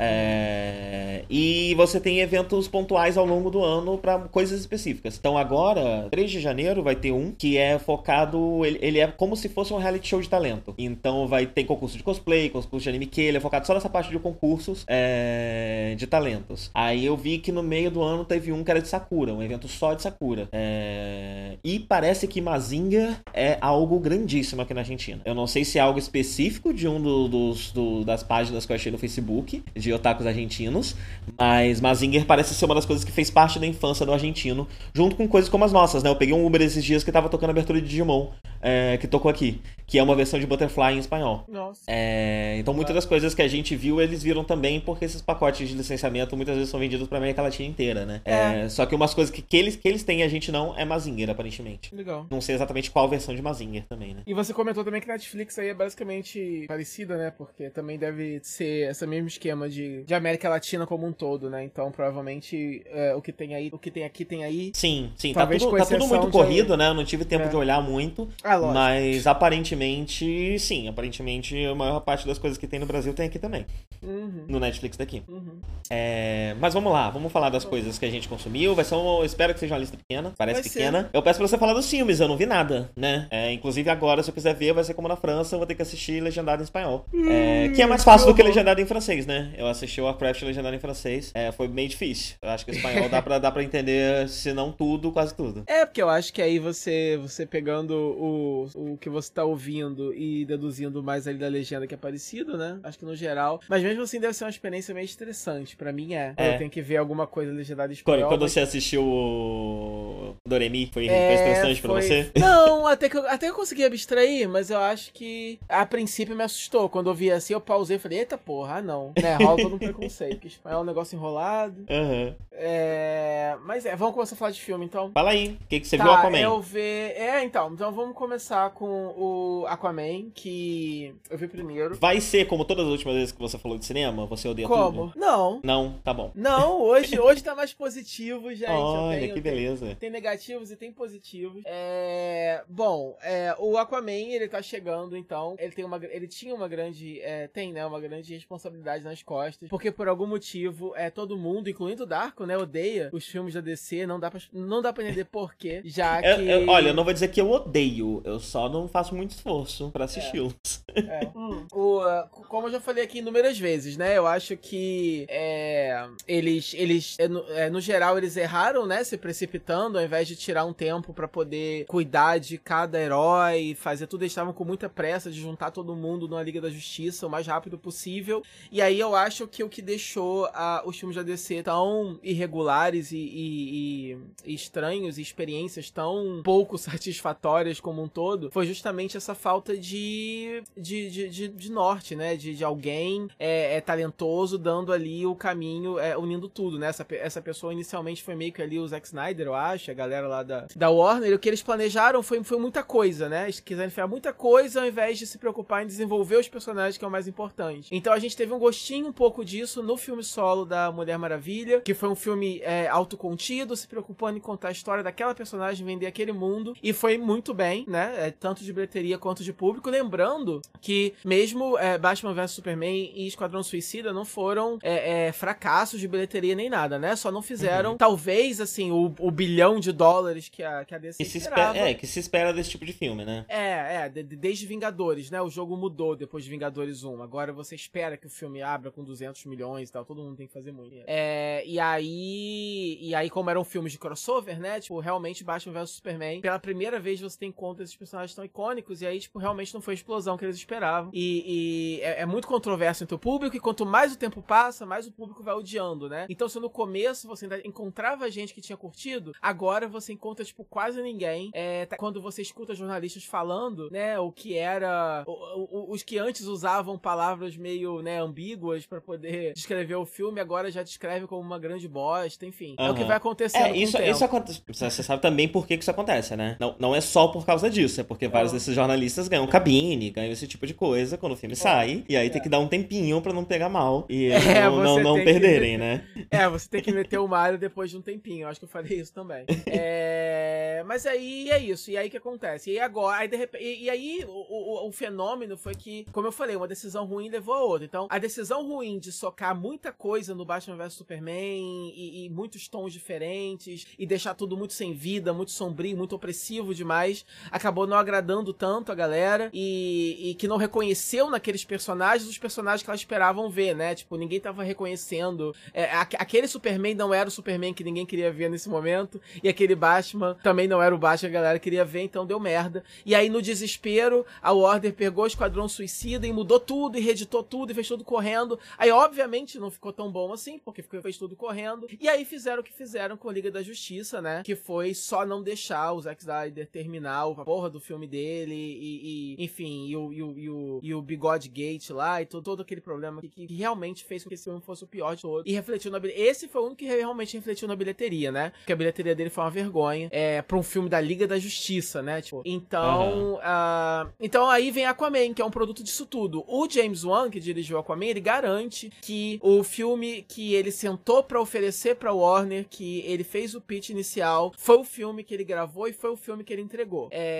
É, 0.00 1.24
e 1.28 1.74
você 1.74 1.98
tem 1.98 2.20
eventos 2.20 2.68
pontuais 2.68 3.16
ao 3.16 3.26
longo 3.26 3.50
do 3.50 3.64
ano 3.64 3.98
pra 3.98 4.18
coisas 4.18 4.60
específicas. 4.60 5.16
Então 5.18 5.36
agora, 5.36 6.06
3 6.10 6.30
de 6.30 6.40
janeiro, 6.40 6.82
vai 6.82 6.94
ter 6.94 7.10
um 7.10 7.32
que 7.32 7.56
é 7.56 7.78
focado. 7.78 8.64
Ele, 8.64 8.78
ele 8.80 8.98
é 9.00 9.08
como 9.08 9.36
se 9.36 9.48
fosse 9.48 9.72
um 9.72 9.78
reality 9.78 10.08
show 10.08 10.20
de 10.20 10.28
talento. 10.28 10.74
Então 10.78 11.26
vai 11.26 11.46
ter 11.46 11.64
concurso 11.64 11.96
de 11.96 12.04
cosplay, 12.04 12.48
concurso 12.48 12.84
de 12.84 12.88
anime 12.88 13.06
que 13.06 13.20
ele 13.20 13.38
é 13.38 13.40
focado 13.40 13.66
só 13.66 13.74
nessa 13.74 13.88
parte 13.88 14.10
de 14.10 14.18
concursos 14.18 14.84
é, 14.86 15.94
de 15.96 16.06
talentos. 16.06 16.70
Aí 16.72 17.04
eu 17.04 17.16
vi 17.16 17.38
que 17.38 17.50
no 17.50 17.62
meio 17.62 17.90
do 17.90 18.02
ano 18.02 18.24
teve 18.24 18.52
um 18.52 18.62
que 18.62 18.70
era 18.70 18.80
de 18.80 18.88
Sakura, 18.88 19.34
um 19.34 19.42
evento 19.42 19.66
só 19.66 19.94
de 19.94 20.02
Sakura. 20.02 20.07
É, 20.52 21.56
e 21.64 21.78
parece 21.78 22.26
que 22.26 22.40
Mazinga 22.40 23.16
é 23.34 23.58
algo 23.60 23.98
grandíssimo 23.98 24.62
aqui 24.62 24.74
na 24.74 24.80
Argentina. 24.80 25.20
Eu 25.24 25.34
não 25.34 25.46
sei 25.46 25.64
se 25.64 25.78
é 25.78 25.80
algo 25.80 25.98
específico 25.98 26.72
de 26.72 26.86
um 26.88 27.00
do- 27.00 27.28
dos, 27.28 27.70
do- 27.72 28.04
das 28.04 28.22
páginas 28.22 28.64
que 28.66 28.72
eu 28.72 28.76
achei 28.76 28.90
no 28.92 28.98
Facebook, 28.98 29.62
de 29.74 29.92
otakus 29.92 30.26
argentinos, 30.26 30.94
mas 31.38 31.80
Mazinger 31.80 32.24
parece 32.26 32.54
ser 32.54 32.64
uma 32.64 32.74
das 32.74 32.86
coisas 32.86 33.04
que 33.04 33.12
fez 33.12 33.30
parte 33.30 33.58
da 33.58 33.66
infância 33.66 34.04
do 34.06 34.12
argentino, 34.12 34.66
junto 34.94 35.16
com 35.16 35.26
coisas 35.28 35.48
como 35.50 35.64
as 35.64 35.72
nossas, 35.72 36.02
né? 36.02 36.10
Eu 36.10 36.16
peguei 36.16 36.34
um 36.34 36.44
Uber 36.46 36.60
esses 36.62 36.84
dias 36.84 37.02
que 37.04 37.12
tava 37.12 37.28
tocando 37.28 37.50
abertura 37.50 37.80
de 37.80 37.88
Digimon, 37.88 38.28
é, 38.62 38.96
que 38.98 39.06
tocou 39.06 39.30
aqui, 39.30 39.60
que 39.86 39.98
é 39.98 40.02
uma 40.02 40.14
versão 40.14 40.38
de 40.38 40.46
Butterfly 40.46 40.94
em 40.94 40.98
espanhol. 40.98 41.44
Nossa. 41.48 41.82
É, 41.86 42.56
então 42.58 42.74
muitas 42.74 42.94
das 42.94 43.04
coisas 43.04 43.34
que 43.34 43.42
a 43.42 43.48
gente 43.48 43.74
viu, 43.76 44.00
eles 44.00 44.22
viram 44.22 44.44
também, 44.44 44.80
porque 44.80 45.04
esses 45.04 45.22
pacotes 45.22 45.68
de 45.68 45.74
licenciamento 45.74 46.36
muitas 46.36 46.54
vezes 46.56 46.70
são 46.70 46.78
vendidos 46.78 47.08
pra 47.08 47.18
América 47.18 47.42
Latina 47.42 47.68
inteira, 47.68 48.04
né? 48.04 48.20
É, 48.24 48.68
só 48.68 48.84
que 48.86 48.94
umas 48.94 49.14
coisas 49.14 49.34
que, 49.34 49.40
que, 49.42 49.56
eles, 49.56 49.76
que 49.76 49.88
eles 49.88 50.02
têm 50.02 50.20
e 50.20 50.22
a 50.22 50.28
gente 50.28 50.52
não 50.52 50.76
é 50.76 50.84
Mazinger, 50.84 51.30
aparentemente. 51.30 51.94
Legal. 51.94 52.26
Não 52.30 52.40
sei 52.40 52.54
exatamente 52.54 52.90
qual 52.90 53.08
versão 53.08 53.34
de 53.34 53.40
Mazinger 53.42 53.84
também, 53.88 54.14
né? 54.14 54.22
E 54.26 54.34
você 54.34 54.52
comentou 54.52 54.84
também 54.84 55.00
que 55.00 55.10
a 55.10 55.14
Netflix 55.14 55.58
aí 55.58 55.68
é 55.68 55.74
basicamente 55.74 56.64
parecida, 56.68 57.16
né? 57.16 57.30
Porque 57.30 57.70
também 57.70 57.98
deve 57.98 58.40
ser 58.42 58.90
esse 58.90 59.06
mesmo 59.06 59.28
esquema 59.28 59.68
de, 59.68 60.02
de 60.04 60.14
América 60.14 60.48
Latina 60.48 60.86
como 60.86 61.06
um 61.06 61.12
todo, 61.12 61.48
né? 61.48 61.64
Então, 61.64 61.90
provavelmente, 61.90 62.82
é, 62.86 63.14
o 63.14 63.22
que 63.22 63.32
tem 63.32 63.54
aí, 63.54 63.70
o 63.72 63.78
que 63.78 63.90
tem 63.90 64.04
aqui 64.04 64.24
tem 64.24 64.44
aí. 64.44 64.70
Sim, 64.74 65.10
sim, 65.16 65.32
tá 65.32 65.40
Talvez 65.40 65.62
tudo, 65.62 65.70
com 65.72 65.76
tá 65.78 65.86
tudo 65.86 66.06
muito 66.06 66.28
corrido, 66.30 66.76
né? 66.76 66.88
Eu 66.88 66.94
não 66.94 67.04
tive 67.04 67.24
tempo 67.24 67.44
É. 67.44 67.48
de 67.48 67.56
olhar 67.56 67.80
muito. 67.82 68.28
Ah, 68.48 68.56
lógico. 68.56 68.74
Mas 68.74 69.26
aparentemente, 69.26 70.58
sim, 70.58 70.88
aparentemente 70.88 71.66
a 71.66 71.74
maior 71.74 72.00
parte 72.00 72.26
das 72.26 72.38
coisas 72.38 72.58
que 72.58 72.66
tem 72.66 72.80
no 72.80 72.86
Brasil 72.86 73.12
tem 73.12 73.26
aqui 73.26 73.38
também. 73.38 73.66
Uhum. 74.02 74.44
No 74.48 74.58
Netflix 74.58 74.96
daqui. 74.96 75.22
Uhum. 75.28 75.60
É, 75.90 76.54
mas 76.60 76.74
vamos 76.74 76.92
lá, 76.92 77.10
vamos 77.10 77.32
falar 77.32 77.50
das 77.50 77.64
coisas 77.64 77.98
que 77.98 78.04
a 78.06 78.10
gente 78.10 78.28
consumiu. 78.28 78.74
Vai 78.74 78.84
ser 78.84 78.94
uma, 78.94 79.24
espero 79.24 79.52
que 79.52 79.60
seja 79.60 79.74
uma 79.74 79.80
lista 79.80 79.96
pequena. 79.96 80.32
Parece 80.36 80.62
Vai 80.62 80.70
pequena. 80.70 81.10
Eu 81.12 81.22
peço 81.22 81.38
pra 81.38 81.48
você 81.48 81.58
falar 81.58 81.74
dos 81.74 81.88
filmes, 81.90 82.20
eu 82.20 82.28
não 82.28 82.36
vi 82.36 82.46
nada, 82.46 82.90
né? 82.96 83.26
É, 83.30 83.52
inclusive 83.52 83.88
agora, 83.90 84.22
se 84.22 84.30
eu 84.30 84.34
quiser 84.34 84.54
ver, 84.54 84.72
vai 84.72 84.84
ser 84.84 84.94
como 84.94 85.08
na 85.08 85.16
França, 85.16 85.54
eu 85.54 85.58
vou 85.58 85.66
ter 85.66 85.74
que 85.74 85.82
assistir 85.82 86.22
legendado 86.22 86.62
em 86.62 86.64
espanhol. 86.64 87.04
É, 87.28 87.68
que 87.68 87.82
é 87.82 87.86
mais 87.86 88.04
fácil 88.04 88.28
do 88.28 88.34
que 88.34 88.42
legendado 88.42 88.80
em 88.80 88.86
francês, 88.86 89.26
né? 89.26 89.52
Eu 89.56 89.66
assisti 89.66 90.00
o 90.00 90.04
Warcraft 90.04 90.42
legendado 90.42 90.74
em 90.74 90.78
francês. 90.78 91.30
É, 91.34 91.52
foi 91.52 91.68
meio 91.68 91.88
difícil. 91.88 92.36
Eu 92.42 92.50
acho 92.50 92.64
que 92.64 92.70
o 92.70 92.74
espanhol 92.74 93.08
dá 93.08 93.20
pra, 93.20 93.38
dá 93.38 93.50
pra 93.50 93.62
entender, 93.62 94.28
se 94.28 94.52
não 94.52 94.72
tudo, 94.72 95.10
quase 95.12 95.34
tudo. 95.34 95.64
É, 95.66 95.84
porque 95.84 96.02
eu 96.02 96.08
acho 96.08 96.32
que 96.32 96.40
aí 96.40 96.58
você, 96.58 97.18
você 97.20 97.44
pegando 97.46 97.92
o, 97.92 98.37
o 98.74 98.96
que 99.00 99.08
você 99.08 99.32
tá 99.32 99.44
ouvindo 99.44 100.14
e 100.14 100.44
deduzindo 100.44 101.02
mais 101.02 101.26
ali 101.26 101.38
da 101.38 101.48
legenda 101.48 101.86
que 101.86 101.94
é 101.94 101.96
parecido, 101.98 102.56
né? 102.56 102.78
Acho 102.82 102.98
que 102.98 103.04
no 103.04 103.14
geral. 103.16 103.60
Mas 103.68 103.82
mesmo 103.82 104.02
assim 104.02 104.20
deve 104.20 104.34
ser 104.34 104.44
uma 104.44 104.50
experiência 104.50 104.94
meio 104.94 105.04
estressante. 105.04 105.76
Pra 105.76 105.92
mim 105.92 106.14
é. 106.14 106.34
É. 106.36 106.54
Eu 106.54 106.58
tenho 106.58 106.70
que 106.70 106.80
ver 106.82 106.96
alguma 106.98 107.26
coisa 107.26 107.52
legendada 107.52 107.92
em 107.92 107.96
Quando, 107.96 108.16
espanhol. 108.16 108.28
quando 108.28 108.48
você 108.48 108.60
assistiu 108.60 109.02
o 109.04 110.34
Doremi, 110.46 110.90
foi, 110.92 111.06
foi 111.06 111.14
É, 111.14 111.34
estressante 111.34 111.80
pra 111.80 111.90
foi- 111.92 112.02
você? 112.02 112.30
Não, 112.38 112.86
até 112.86 113.08
que, 113.08 113.16
eu, 113.16 113.26
até 113.28 113.46
que 113.46 113.50
eu 113.52 113.54
consegui 113.54 113.84
abstrair, 113.84 114.48
mas 114.48 114.70
eu 114.70 114.78
acho 114.78 115.12
que 115.12 115.58
a 115.68 115.84
princípio 115.86 116.34
me 116.36 116.42
assustou. 116.44 116.88
Quando 116.88 117.10
eu 117.10 117.14
vi 117.14 117.30
assim, 117.30 117.52
eu 117.54 117.60
pausei 117.60 117.96
e 117.96 117.98
falei, 117.98 118.18
eita 118.20 118.36
porra, 118.38 118.76
ah 118.76 118.82
não. 118.82 119.12
Né, 119.20 119.36
rola 119.36 119.60
todo 119.62 119.74
um 119.74 119.78
preconceito, 119.78 120.34
porque 120.34 120.48
espanhol 120.48 120.80
é 120.80 120.82
um 120.82 120.86
negócio 120.86 121.16
enrolado. 121.16 121.84
Aham. 121.90 122.34
É... 122.52 123.56
Mas 123.64 123.86
é, 123.86 123.94
vamos 123.96 124.14
começar 124.14 124.34
a 124.34 124.38
falar 124.38 124.50
de 124.50 124.60
filme 124.60 124.84
então. 124.84 125.10
Fala 125.12 125.30
aí, 125.30 125.56
o 125.62 125.66
que, 125.68 125.80
que 125.80 125.86
você 125.88 125.96
tá, 125.96 126.04
viu 126.04 126.12
Aquaman? 126.12 126.38
eu 126.38 126.60
ver... 126.60 127.12
É, 127.16 127.44
então, 127.44 127.72
então 127.72 127.92
vamos 127.92 128.14
começar 128.16 128.27
com 128.74 128.86
o 129.16 129.64
Aquaman, 129.68 130.30
que 130.34 131.14
eu 131.30 131.38
vi 131.38 131.48
primeiro. 131.48 131.96
Vai 131.96 132.20
ser 132.20 132.46
como 132.46 132.64
todas 132.64 132.84
as 132.86 132.90
últimas 132.92 133.14
vezes 133.14 133.32
que 133.32 133.38
você 133.40 133.58
falou 133.58 133.78
de 133.78 133.84
cinema? 133.84 134.26
Você 134.26 134.48
odeia 134.48 134.66
Como? 134.68 135.08
tudo? 135.08 135.18
Não. 135.18 135.60
Não, 135.62 135.92
tá 136.04 136.12
bom. 136.12 136.30
Não, 136.34 136.80
hoje, 136.82 137.18
hoje 137.20 137.42
tá 137.42 137.54
mais 137.54 137.72
positivo, 137.72 138.52
gente. 138.54 138.70
Olha, 138.70 139.18
tenho- 139.20 139.34
que 139.34 139.40
tenho- 139.40 139.54
beleza. 139.56 139.96
Tem 139.98 140.10
negativos 140.10 140.70
e 140.70 140.76
tem 140.76 140.92
positivos. 140.92 141.62
É, 141.64 142.62
bom, 142.68 143.16
é, 143.22 143.54
o 143.58 143.76
Aquaman, 143.76 144.10
ele 144.12 144.48
tá 144.48 144.60
chegando, 144.62 145.16
então. 145.16 145.56
Ele 145.58 145.72
tem 145.72 145.84
uma, 145.84 146.00
ele 146.04 146.26
tinha 146.26 146.54
uma 146.54 146.68
grande, 146.68 147.20
é, 147.20 147.46
tem, 147.48 147.72
né, 147.72 147.84
uma 147.86 148.00
grande 148.00 148.34
responsabilidade 148.34 149.04
nas 149.04 149.22
costas, 149.22 149.68
porque 149.68 149.90
por 149.90 150.08
algum 150.08 150.26
motivo, 150.26 150.92
é, 150.96 151.10
todo 151.10 151.36
mundo, 151.36 151.68
incluindo 151.70 152.02
o 152.02 152.06
Darko, 152.06 152.44
né, 152.46 152.56
odeia 152.56 153.10
os 153.12 153.24
filmes 153.26 153.54
da 153.54 153.60
DC. 153.60 154.06
Não 154.06 154.18
dá 154.20 154.30
pra, 154.30 154.40
não 154.52 154.82
dá 154.82 154.92
pra 154.92 155.04
entender 155.04 155.24
por 155.26 155.54
quê, 155.54 155.80
já 155.84 156.20
que. 156.20 156.28
Eu- 156.28 156.40
eu- 156.62 156.68
olha, 156.68 156.88
eu 156.88 156.94
não 156.94 157.04
vou 157.04 157.12
dizer 157.12 157.28
que 157.28 157.40
eu 157.40 157.50
odeio, 157.50 158.17
eu 158.24 158.38
só 158.40 158.68
não 158.68 158.88
faço 158.88 159.14
muito 159.14 159.30
esforço 159.32 159.90
pra 159.90 160.04
assisti-los. 160.04 160.54
É. 160.94 161.28
O, 161.72 162.00
uh, 162.00 162.28
como 162.48 162.66
eu 162.66 162.72
já 162.72 162.80
falei 162.80 163.04
aqui 163.04 163.18
inúmeras 163.18 163.58
vezes, 163.58 163.96
né? 163.96 164.16
Eu 164.16 164.26
acho 164.26 164.56
que 164.56 165.26
é, 165.28 166.06
eles, 166.26 166.74
eles 166.74 167.16
é, 167.18 167.28
no, 167.28 167.40
é, 167.50 167.70
no 167.70 167.80
geral, 167.80 168.16
eles 168.18 168.36
erraram, 168.36 168.86
né? 168.86 169.02
Se 169.04 169.16
precipitando, 169.16 169.98
ao 169.98 170.04
invés 170.04 170.26
de 170.26 170.34
tirar 170.36 170.64
um 170.64 170.72
tempo 170.72 171.12
pra 171.12 171.28
poder 171.28 171.84
cuidar 171.86 172.38
de 172.38 172.58
cada 172.58 172.98
herói, 173.00 173.74
fazer 173.78 174.06
tudo. 174.06 174.22
Eles 174.22 174.32
estavam 174.32 174.52
com 174.52 174.64
muita 174.64 174.88
pressa 174.88 175.30
de 175.30 175.40
juntar 175.40 175.70
todo 175.70 175.94
mundo 175.94 176.26
numa 176.28 176.42
Liga 176.42 176.60
da 176.60 176.70
Justiça 176.70 177.26
o 177.26 177.30
mais 177.30 177.46
rápido 177.46 177.78
possível. 177.78 178.42
E 178.72 178.80
aí 178.82 178.98
eu 178.98 179.14
acho 179.14 179.46
que 179.46 179.62
o 179.62 179.68
que 179.68 179.80
deixou 179.82 180.46
a- 180.52 180.82
os 180.84 180.98
filmes 180.98 181.16
da 181.16 181.22
DC 181.22 181.62
tão 181.62 182.18
irregulares 182.22 183.12
e, 183.12 183.16
e- 183.18 184.12
e- 184.12 184.18
e 184.46 184.54
estranhos 184.54 185.18
e 185.18 185.22
experiências 185.22 185.90
tão 185.90 186.42
pouco 186.44 186.76
satisfatórias 186.78 187.80
como 187.80 188.02
um 188.02 188.07
todo 188.08 188.50
foi 188.50 188.66
justamente 188.66 189.16
essa 189.16 189.34
falta 189.34 189.76
de, 189.76 190.62
de, 190.76 191.10
de, 191.10 191.28
de- 191.28 191.48
de 191.48 191.70
norte, 191.72 192.14
né? 192.16 192.36
De, 192.36 192.54
de 192.54 192.64
alguém 192.64 193.28
é, 193.38 193.76
é 193.76 193.80
talentoso 193.80 194.58
dando 194.58 194.92
ali 194.92 195.26
o 195.26 195.34
caminho, 195.34 195.98
é, 195.98 196.16
unindo 196.16 196.48
tudo, 196.48 196.78
né? 196.78 196.88
Essa, 196.88 197.06
essa 197.10 197.40
pessoa 197.42 197.72
inicialmente 197.72 198.22
foi 198.22 198.34
meio 198.34 198.52
que 198.52 198.62
ali 198.62 198.78
o 198.78 198.86
Zack 198.88 199.06
Snyder, 199.06 199.46
eu 199.46 199.54
acho, 199.54 199.90
a 199.90 199.94
galera 199.94 200.26
lá 200.28 200.42
da, 200.42 200.66
da 200.74 200.90
Warner. 200.90 201.34
O 201.34 201.38
que 201.38 201.48
eles 201.48 201.62
planejaram 201.62 202.22
foi, 202.22 202.42
foi 202.42 202.58
muita 202.58 202.82
coisa, 202.82 203.28
né? 203.28 203.44
Eles 203.44 203.60
quiseram 203.60 203.88
enfiar 203.88 204.06
muita 204.06 204.32
coisa 204.32 204.80
ao 204.80 204.86
invés 204.86 205.18
de 205.18 205.26
se 205.26 205.38
preocupar 205.38 205.82
em 205.82 205.86
desenvolver 205.86 206.36
os 206.36 206.48
personagens, 206.48 206.96
que 206.96 207.04
é 207.04 207.08
o 207.08 207.10
mais 207.10 207.28
importante. 207.28 207.88
Então 207.92 208.12
a 208.12 208.18
gente 208.18 208.36
teve 208.36 208.52
um 208.52 208.58
gostinho 208.58 209.08
um 209.08 209.12
pouco 209.12 209.44
disso 209.44 209.82
no 209.82 209.96
filme 209.96 210.22
solo 210.24 210.64
da 210.64 210.90
Mulher 210.92 211.18
Maravilha, 211.18 211.80
que 211.80 211.94
foi 211.94 212.08
um 212.08 212.14
filme 212.14 212.60
é, 212.62 212.88
autocontido, 212.88 213.76
se 213.76 213.86
preocupando 213.86 214.38
em 214.38 214.40
contar 214.40 214.68
a 214.68 214.72
história 214.72 215.02
daquela 215.02 215.34
personagem, 215.34 215.84
vender 215.84 216.06
aquele 216.06 216.32
mundo, 216.32 216.74
e 216.82 216.92
foi 216.92 217.18
muito 217.18 217.52
bem, 217.52 217.84
né? 217.88 217.97
É, 217.98 218.30
tanto 218.30 218.62
de 218.64 218.72
bilheteria 218.72 219.18
quanto 219.18 219.42
de 219.44 219.52
público. 219.52 219.90
Lembrando 219.90 220.60
que 220.80 221.14
mesmo 221.24 221.76
é, 221.78 221.98
Batman 221.98 222.32
vs 222.34 222.50
Superman 222.52 223.12
e 223.14 223.26
Esquadrão 223.26 223.62
Suicida 223.62 224.12
não 224.12 224.24
foram 224.24 224.78
é, 224.82 225.26
é, 225.28 225.32
fracassos 225.32 226.00
de 226.00 226.08
bilheteria 226.08 226.54
nem 226.54 226.70
nada, 226.70 226.98
né? 226.98 227.14
Só 227.16 227.30
não 227.30 227.42
fizeram, 227.42 227.96
talvez, 227.96 228.60
assim, 228.60 228.90
o, 228.90 229.14
o 229.18 229.30
bilhão 229.30 229.80
de 229.80 229.92
dólares 229.92 230.48
que 230.48 230.62
a, 230.62 230.84
que 230.84 230.94
a 230.94 230.98
DC 230.98 231.18
Que 231.22 231.28
se 231.28 231.38
esperava. 231.38 231.72
espera, 231.72 231.90
é, 231.90 231.94
que 231.94 232.06
se 232.06 232.18
espera 232.20 232.52
desse 232.52 232.70
tipo 232.70 232.84
de 232.86 232.92
filme, 232.92 233.24
né? 233.24 233.44
É, 233.48 233.96
é, 234.04 234.08
de- 234.08 234.22
de- 234.22 234.36
desde 234.36 234.66
Vingadores, 234.66 235.30
né? 235.30 235.40
O 235.42 235.48
jogo 235.50 235.76
mudou 235.76 236.14
depois 236.16 236.44
de 236.44 236.50
Vingadores 236.50 237.02
1. 237.04 237.22
Agora 237.22 237.52
você 237.52 237.74
espera 237.74 238.16
que 238.16 238.26
o 238.26 238.30
filme 238.30 238.62
abra 238.62 238.90
com 238.90 239.02
200 239.04 239.44
milhões 239.46 239.88
e 239.88 239.92
tal, 239.92 240.04
todo 240.04 240.22
mundo 240.22 240.36
tem 240.36 240.46
que 240.46 240.52
fazer 240.52 240.72
muito. 240.72 240.94
É, 241.06 241.62
e 241.66 241.78
aí, 241.80 242.98
e 243.00 243.14
aí 243.14 243.30
como 243.30 243.50
eram 243.50 243.64
filmes 243.64 243.92
de 243.92 243.98
crossover, 243.98 244.58
né? 244.60 244.80
Tipo, 244.80 244.98
realmente 245.00 245.44
Batman 245.44 245.72
vs 245.80 245.90
Superman, 245.90 246.40
pela 246.40 246.58
primeira 246.58 246.98
vez 247.00 247.20
você 247.20 247.38
tem 247.38 247.52
contas 247.52 247.87
esses 247.88 247.96
personagens 247.96 248.34
tão 248.34 248.44
icônicos, 248.44 249.02
e 249.02 249.06
aí, 249.06 249.18
tipo, 249.18 249.38
realmente 249.38 249.74
não 249.74 249.80
foi 249.80 249.94
a 249.94 249.96
explosão 249.96 250.36
que 250.36 250.44
eles 250.44 250.56
esperavam. 250.56 251.10
E, 251.12 251.98
e 251.98 252.00
é, 252.02 252.22
é, 252.22 252.26
muito 252.26 252.46
controverso 252.46 253.02
entre 253.04 253.14
o 253.14 253.18
público, 253.18 253.56
e 253.56 253.60
quanto 253.60 253.84
mais 253.84 254.12
o 254.12 254.18
tempo 254.18 254.42
passa, 254.42 254.86
mais 254.86 255.06
o 255.06 255.12
público 255.12 255.42
vai 255.42 255.54
odiando, 255.54 256.08
né? 256.08 256.26
Então, 256.28 256.48
se 256.48 256.58
no 256.60 256.70
começo 256.70 257.26
você 257.26 257.44
ainda 257.44 257.60
encontrava 257.66 258.30
gente 258.30 258.54
que 258.54 258.60
tinha 258.60 258.76
curtido, 258.76 259.32
agora 259.40 259.88
você 259.88 260.12
encontra, 260.12 260.44
tipo, 260.44 260.64
quase 260.64 261.02
ninguém. 261.02 261.50
É, 261.52 261.86
tá, 261.86 261.96
quando 261.96 262.20
você 262.20 262.42
escuta 262.42 262.74
jornalistas 262.74 263.24
falando, 263.24 263.90
né, 263.90 264.18
o 264.18 264.30
que 264.30 264.56
era. 264.56 265.24
O, 265.26 265.90
o, 265.90 265.92
os 265.92 266.02
que 266.02 266.18
antes 266.18 266.46
usavam 266.46 266.98
palavras 266.98 267.56
meio, 267.56 268.02
né, 268.02 268.20
ambíguas 268.20 268.86
para 268.86 269.00
poder 269.00 269.52
descrever 269.54 269.94
o 269.96 270.06
filme, 270.06 270.40
agora 270.40 270.70
já 270.70 270.82
descreve 270.82 271.26
como 271.26 271.40
uma 271.40 271.58
grande 271.58 271.88
bosta, 271.88 272.46
enfim. 272.46 272.74
Uhum. 272.78 272.86
É 272.86 272.90
o 272.90 272.94
que 272.94 273.04
vai 273.04 273.16
acontecer. 273.16 273.58
É, 273.58 273.76
isso, 273.76 273.98
isso 273.98 274.24
acontece. 274.24 274.62
Você 274.68 275.02
sabe 275.02 275.22
também 275.22 275.48
por 275.48 275.66
que, 275.66 275.76
que 275.76 275.84
isso 275.84 275.90
acontece, 275.90 276.36
né? 276.36 276.56
Não, 276.60 276.74
não 276.78 276.94
é 276.94 277.00
só 277.00 277.28
por 277.28 277.44
causa 277.44 277.70
disso, 277.70 277.77
é 277.78 278.02
porque 278.02 278.28
vários 278.28 278.52
desses 278.52 278.74
jornalistas 278.74 279.28
ganham 279.28 279.46
cabine, 279.46 280.10
ganham 280.10 280.32
esse 280.32 280.46
tipo 280.46 280.66
de 280.66 280.74
coisa 280.74 281.16
quando 281.16 281.32
o 281.32 281.36
filme 281.36 281.52
é. 281.52 281.56
sai, 281.56 282.04
e 282.08 282.16
aí 282.16 282.26
é. 282.26 282.30
tem 282.30 282.42
que 282.42 282.48
dar 282.48 282.58
um 282.58 282.68
tempinho 282.68 283.20
para 283.20 283.32
não 283.32 283.44
pegar 283.44 283.68
mal 283.68 284.06
e 284.08 284.26
é, 284.26 284.64
não, 284.64 284.82
não, 284.82 285.02
não 285.02 285.24
perderem, 285.24 285.72
que... 285.72 285.78
né? 285.78 286.04
É, 286.30 286.48
você 286.48 286.68
tem 286.68 286.82
que 286.82 286.92
meter 286.92 287.18
o 287.18 287.28
Mario 287.28 287.58
depois 287.58 287.90
de 287.90 287.96
um 287.96 288.02
tempinho. 288.02 288.42
Eu 288.42 288.48
acho 288.48 288.60
que 288.60 288.64
eu 288.64 288.68
falei 288.68 288.98
isso 288.98 289.12
também. 289.12 289.44
é... 289.66 290.82
Mas 290.86 291.06
aí 291.06 291.50
é 291.50 291.58
isso. 291.58 291.90
E 291.90 291.96
aí 291.96 292.08
o 292.08 292.10
que 292.10 292.16
acontece? 292.16 292.70
E 292.70 292.78
agora, 292.78 293.18
aí 293.18 293.28
de 293.28 293.36
repente. 293.36 293.64
E, 293.64 293.90
aí 293.90 294.24
o, 294.26 294.84
o, 294.84 294.88
o, 294.88 294.92
fenômeno 294.92 295.56
foi 295.56 295.74
que, 295.74 296.06
como 296.12 296.26
eu 296.26 296.32
falei, 296.32 296.56
uma 296.56 296.68
decisão 296.68 297.04
ruim 297.04 297.28
levou 297.28 297.54
a 297.54 297.62
outra. 297.62 297.84
Então, 297.84 298.06
a 298.10 298.18
decisão 298.18 298.66
ruim 298.66 298.98
de 298.98 299.12
socar 299.12 299.54
muita 299.54 299.92
coisa 299.92 300.34
no 300.34 300.44
Batman 300.44 300.76
vs 300.76 300.94
Superman 300.94 301.92
e, 301.94 302.24
e 302.24 302.30
muitos 302.30 302.68
tons 302.68 302.92
diferentes 302.92 303.86
e 303.98 304.06
deixar 304.06 304.34
tudo 304.34 304.56
muito 304.56 304.72
sem 304.72 304.92
vida, 304.92 305.32
muito 305.32 305.50
sombrio, 305.50 305.96
muito 305.96 306.16
opressivo 306.16 306.74
demais, 306.74 307.24
acabou 307.58 307.86
não 307.86 307.96
agradando 307.96 308.52
tanto 308.52 308.90
a 308.90 308.94
galera 308.94 309.50
e, 309.52 310.30
e 310.30 310.34
que 310.34 310.48
não 310.48 310.56
reconheceu 310.56 311.28
naqueles 311.28 311.64
personagens 311.64 312.28
os 312.28 312.38
personagens 312.38 312.82
que 312.82 312.90
elas 312.90 313.00
esperavam 313.00 313.50
ver, 313.50 313.74
né? 313.74 313.94
Tipo, 313.94 314.16
ninguém 314.16 314.40
tava 314.40 314.62
reconhecendo. 314.62 315.54
É, 315.74 315.90
aquele 315.94 316.48
Superman 316.48 316.94
não 316.94 317.12
era 317.12 317.28
o 317.28 317.32
Superman 317.32 317.74
que 317.74 317.84
ninguém 317.84 318.06
queria 318.06 318.32
ver 318.32 318.48
nesse 318.48 318.68
momento, 318.68 319.20
e 319.42 319.48
aquele 319.48 319.74
Batman 319.74 320.36
também 320.42 320.66
não 320.66 320.82
era 320.82 320.94
o 320.94 320.98
Batman 320.98 321.30
que 321.30 321.36
a 321.36 321.40
galera 321.40 321.58
queria 321.58 321.84
ver, 321.84 322.02
então 322.02 322.26
deu 322.26 322.40
merda. 322.40 322.84
E 323.04 323.14
aí, 323.14 323.28
no 323.28 323.42
desespero, 323.42 324.24
a 324.40 324.52
Warner 324.52 324.92
pegou 324.92 325.24
o 325.24 325.26
Esquadrão 325.26 325.68
Suicida 325.68 326.26
e 326.26 326.32
mudou 326.32 326.60
tudo, 326.60 326.96
e 326.96 327.00
reeditou 327.00 327.42
tudo, 327.42 327.72
e 327.72 327.74
fez 327.74 327.88
tudo 327.88 328.04
correndo. 328.04 328.58
Aí, 328.76 328.90
obviamente, 328.90 329.58
não 329.58 329.70
ficou 329.70 329.92
tão 329.92 330.10
bom 330.10 330.32
assim, 330.32 330.58
porque 330.58 330.82
fez 330.82 331.18
tudo 331.18 331.36
correndo. 331.36 331.86
E 332.00 332.08
aí 332.08 332.24
fizeram 332.24 332.60
o 332.60 332.64
que 332.64 332.72
fizeram 332.72 333.16
com 333.16 333.28
a 333.28 333.32
Liga 333.32 333.50
da 333.50 333.62
Justiça, 333.62 334.22
né? 334.22 334.42
Que 334.44 334.54
foi 334.54 334.94
só 334.94 335.26
não 335.26 335.42
deixar 335.42 335.92
o 335.92 336.00
Zack 336.00 336.20
Snyder 336.20 336.66
terminar 336.66 337.16
a 337.16 337.26
porra 337.48 337.70
do 337.70 337.80
filme 337.80 338.06
dele, 338.06 338.54
e, 338.54 339.36
e 339.38 339.42
enfim, 339.42 339.86
e 339.86 339.96
o, 339.96 340.12
e 340.12 340.22
o, 340.22 340.38
e 340.38 340.50
o, 340.50 340.80
e 340.82 340.94
o 340.94 341.00
Bigode 341.00 341.48
Gate 341.48 341.88
lá, 341.88 342.20
e 342.20 342.26
todo, 342.26 342.44
todo 342.44 342.60
aquele 342.60 342.82
problema 342.82 343.22
que, 343.22 343.30
que, 343.30 343.54
realmente 343.54 344.04
fez 344.04 344.22
com 344.22 344.28
que 344.28 344.34
esse 344.34 344.44
filme 344.44 344.60
fosse 344.60 344.84
o 344.84 344.86
pior 344.86 345.16
de 345.16 345.22
todos. 345.22 345.50
E 345.50 345.54
refletiu 345.54 345.90
na 345.90 345.98
Esse 346.08 346.46
foi 346.46 346.60
o 346.60 346.64
único 346.66 346.80
que 346.80 346.84
realmente 346.84 347.34
refletiu 347.38 347.66
na 347.66 347.74
bilheteria, 347.74 348.30
né? 348.30 348.50
Porque 348.50 348.72
a 348.74 348.76
bilheteria 348.76 349.14
dele 349.14 349.30
foi 349.30 349.44
uma 349.44 349.50
vergonha. 349.50 350.10
É, 350.12 350.42
pra 350.42 350.58
um 350.58 350.62
filme 350.62 350.90
da 350.90 351.00
Liga 351.00 351.26
da 351.26 351.38
Justiça, 351.38 352.02
né? 352.02 352.20
Tipo, 352.20 352.42
então. 352.44 353.12
Uhum. 353.12 353.34
Uh, 353.36 354.12
então 354.20 354.50
aí 354.50 354.70
vem 354.70 354.84
Aquaman, 354.84 355.32
que 355.32 355.40
é 355.40 355.44
um 355.44 355.50
produto 355.50 355.82
disso 355.82 356.04
tudo. 356.04 356.44
O 356.46 356.68
James 356.68 357.02
Wan, 357.02 357.30
que 357.30 357.40
dirigiu 357.40 357.78
Aquaman, 357.78 358.04
ele 358.04 358.20
garante 358.20 358.92
que 359.00 359.38
o 359.42 359.64
filme 359.64 360.22
que 360.28 360.52
ele 360.52 360.70
sentou 360.70 361.22
para 361.22 361.40
oferecer 361.40 361.96
pra 361.96 362.12
Warner, 362.12 362.66
que 362.68 363.00
ele 363.06 363.24
fez 363.24 363.54
o 363.54 363.60
pitch 363.60 363.88
inicial, 363.88 364.52
foi 364.58 364.76
o 364.76 364.84
filme 364.84 365.24
que 365.24 365.32
ele 365.32 365.44
gravou 365.44 365.88
e 365.88 365.94
foi 365.94 366.10
o 366.10 366.16
filme 366.16 366.44
que 366.44 366.52
ele 366.52 366.60
entregou. 366.60 367.08
É, 367.10 367.37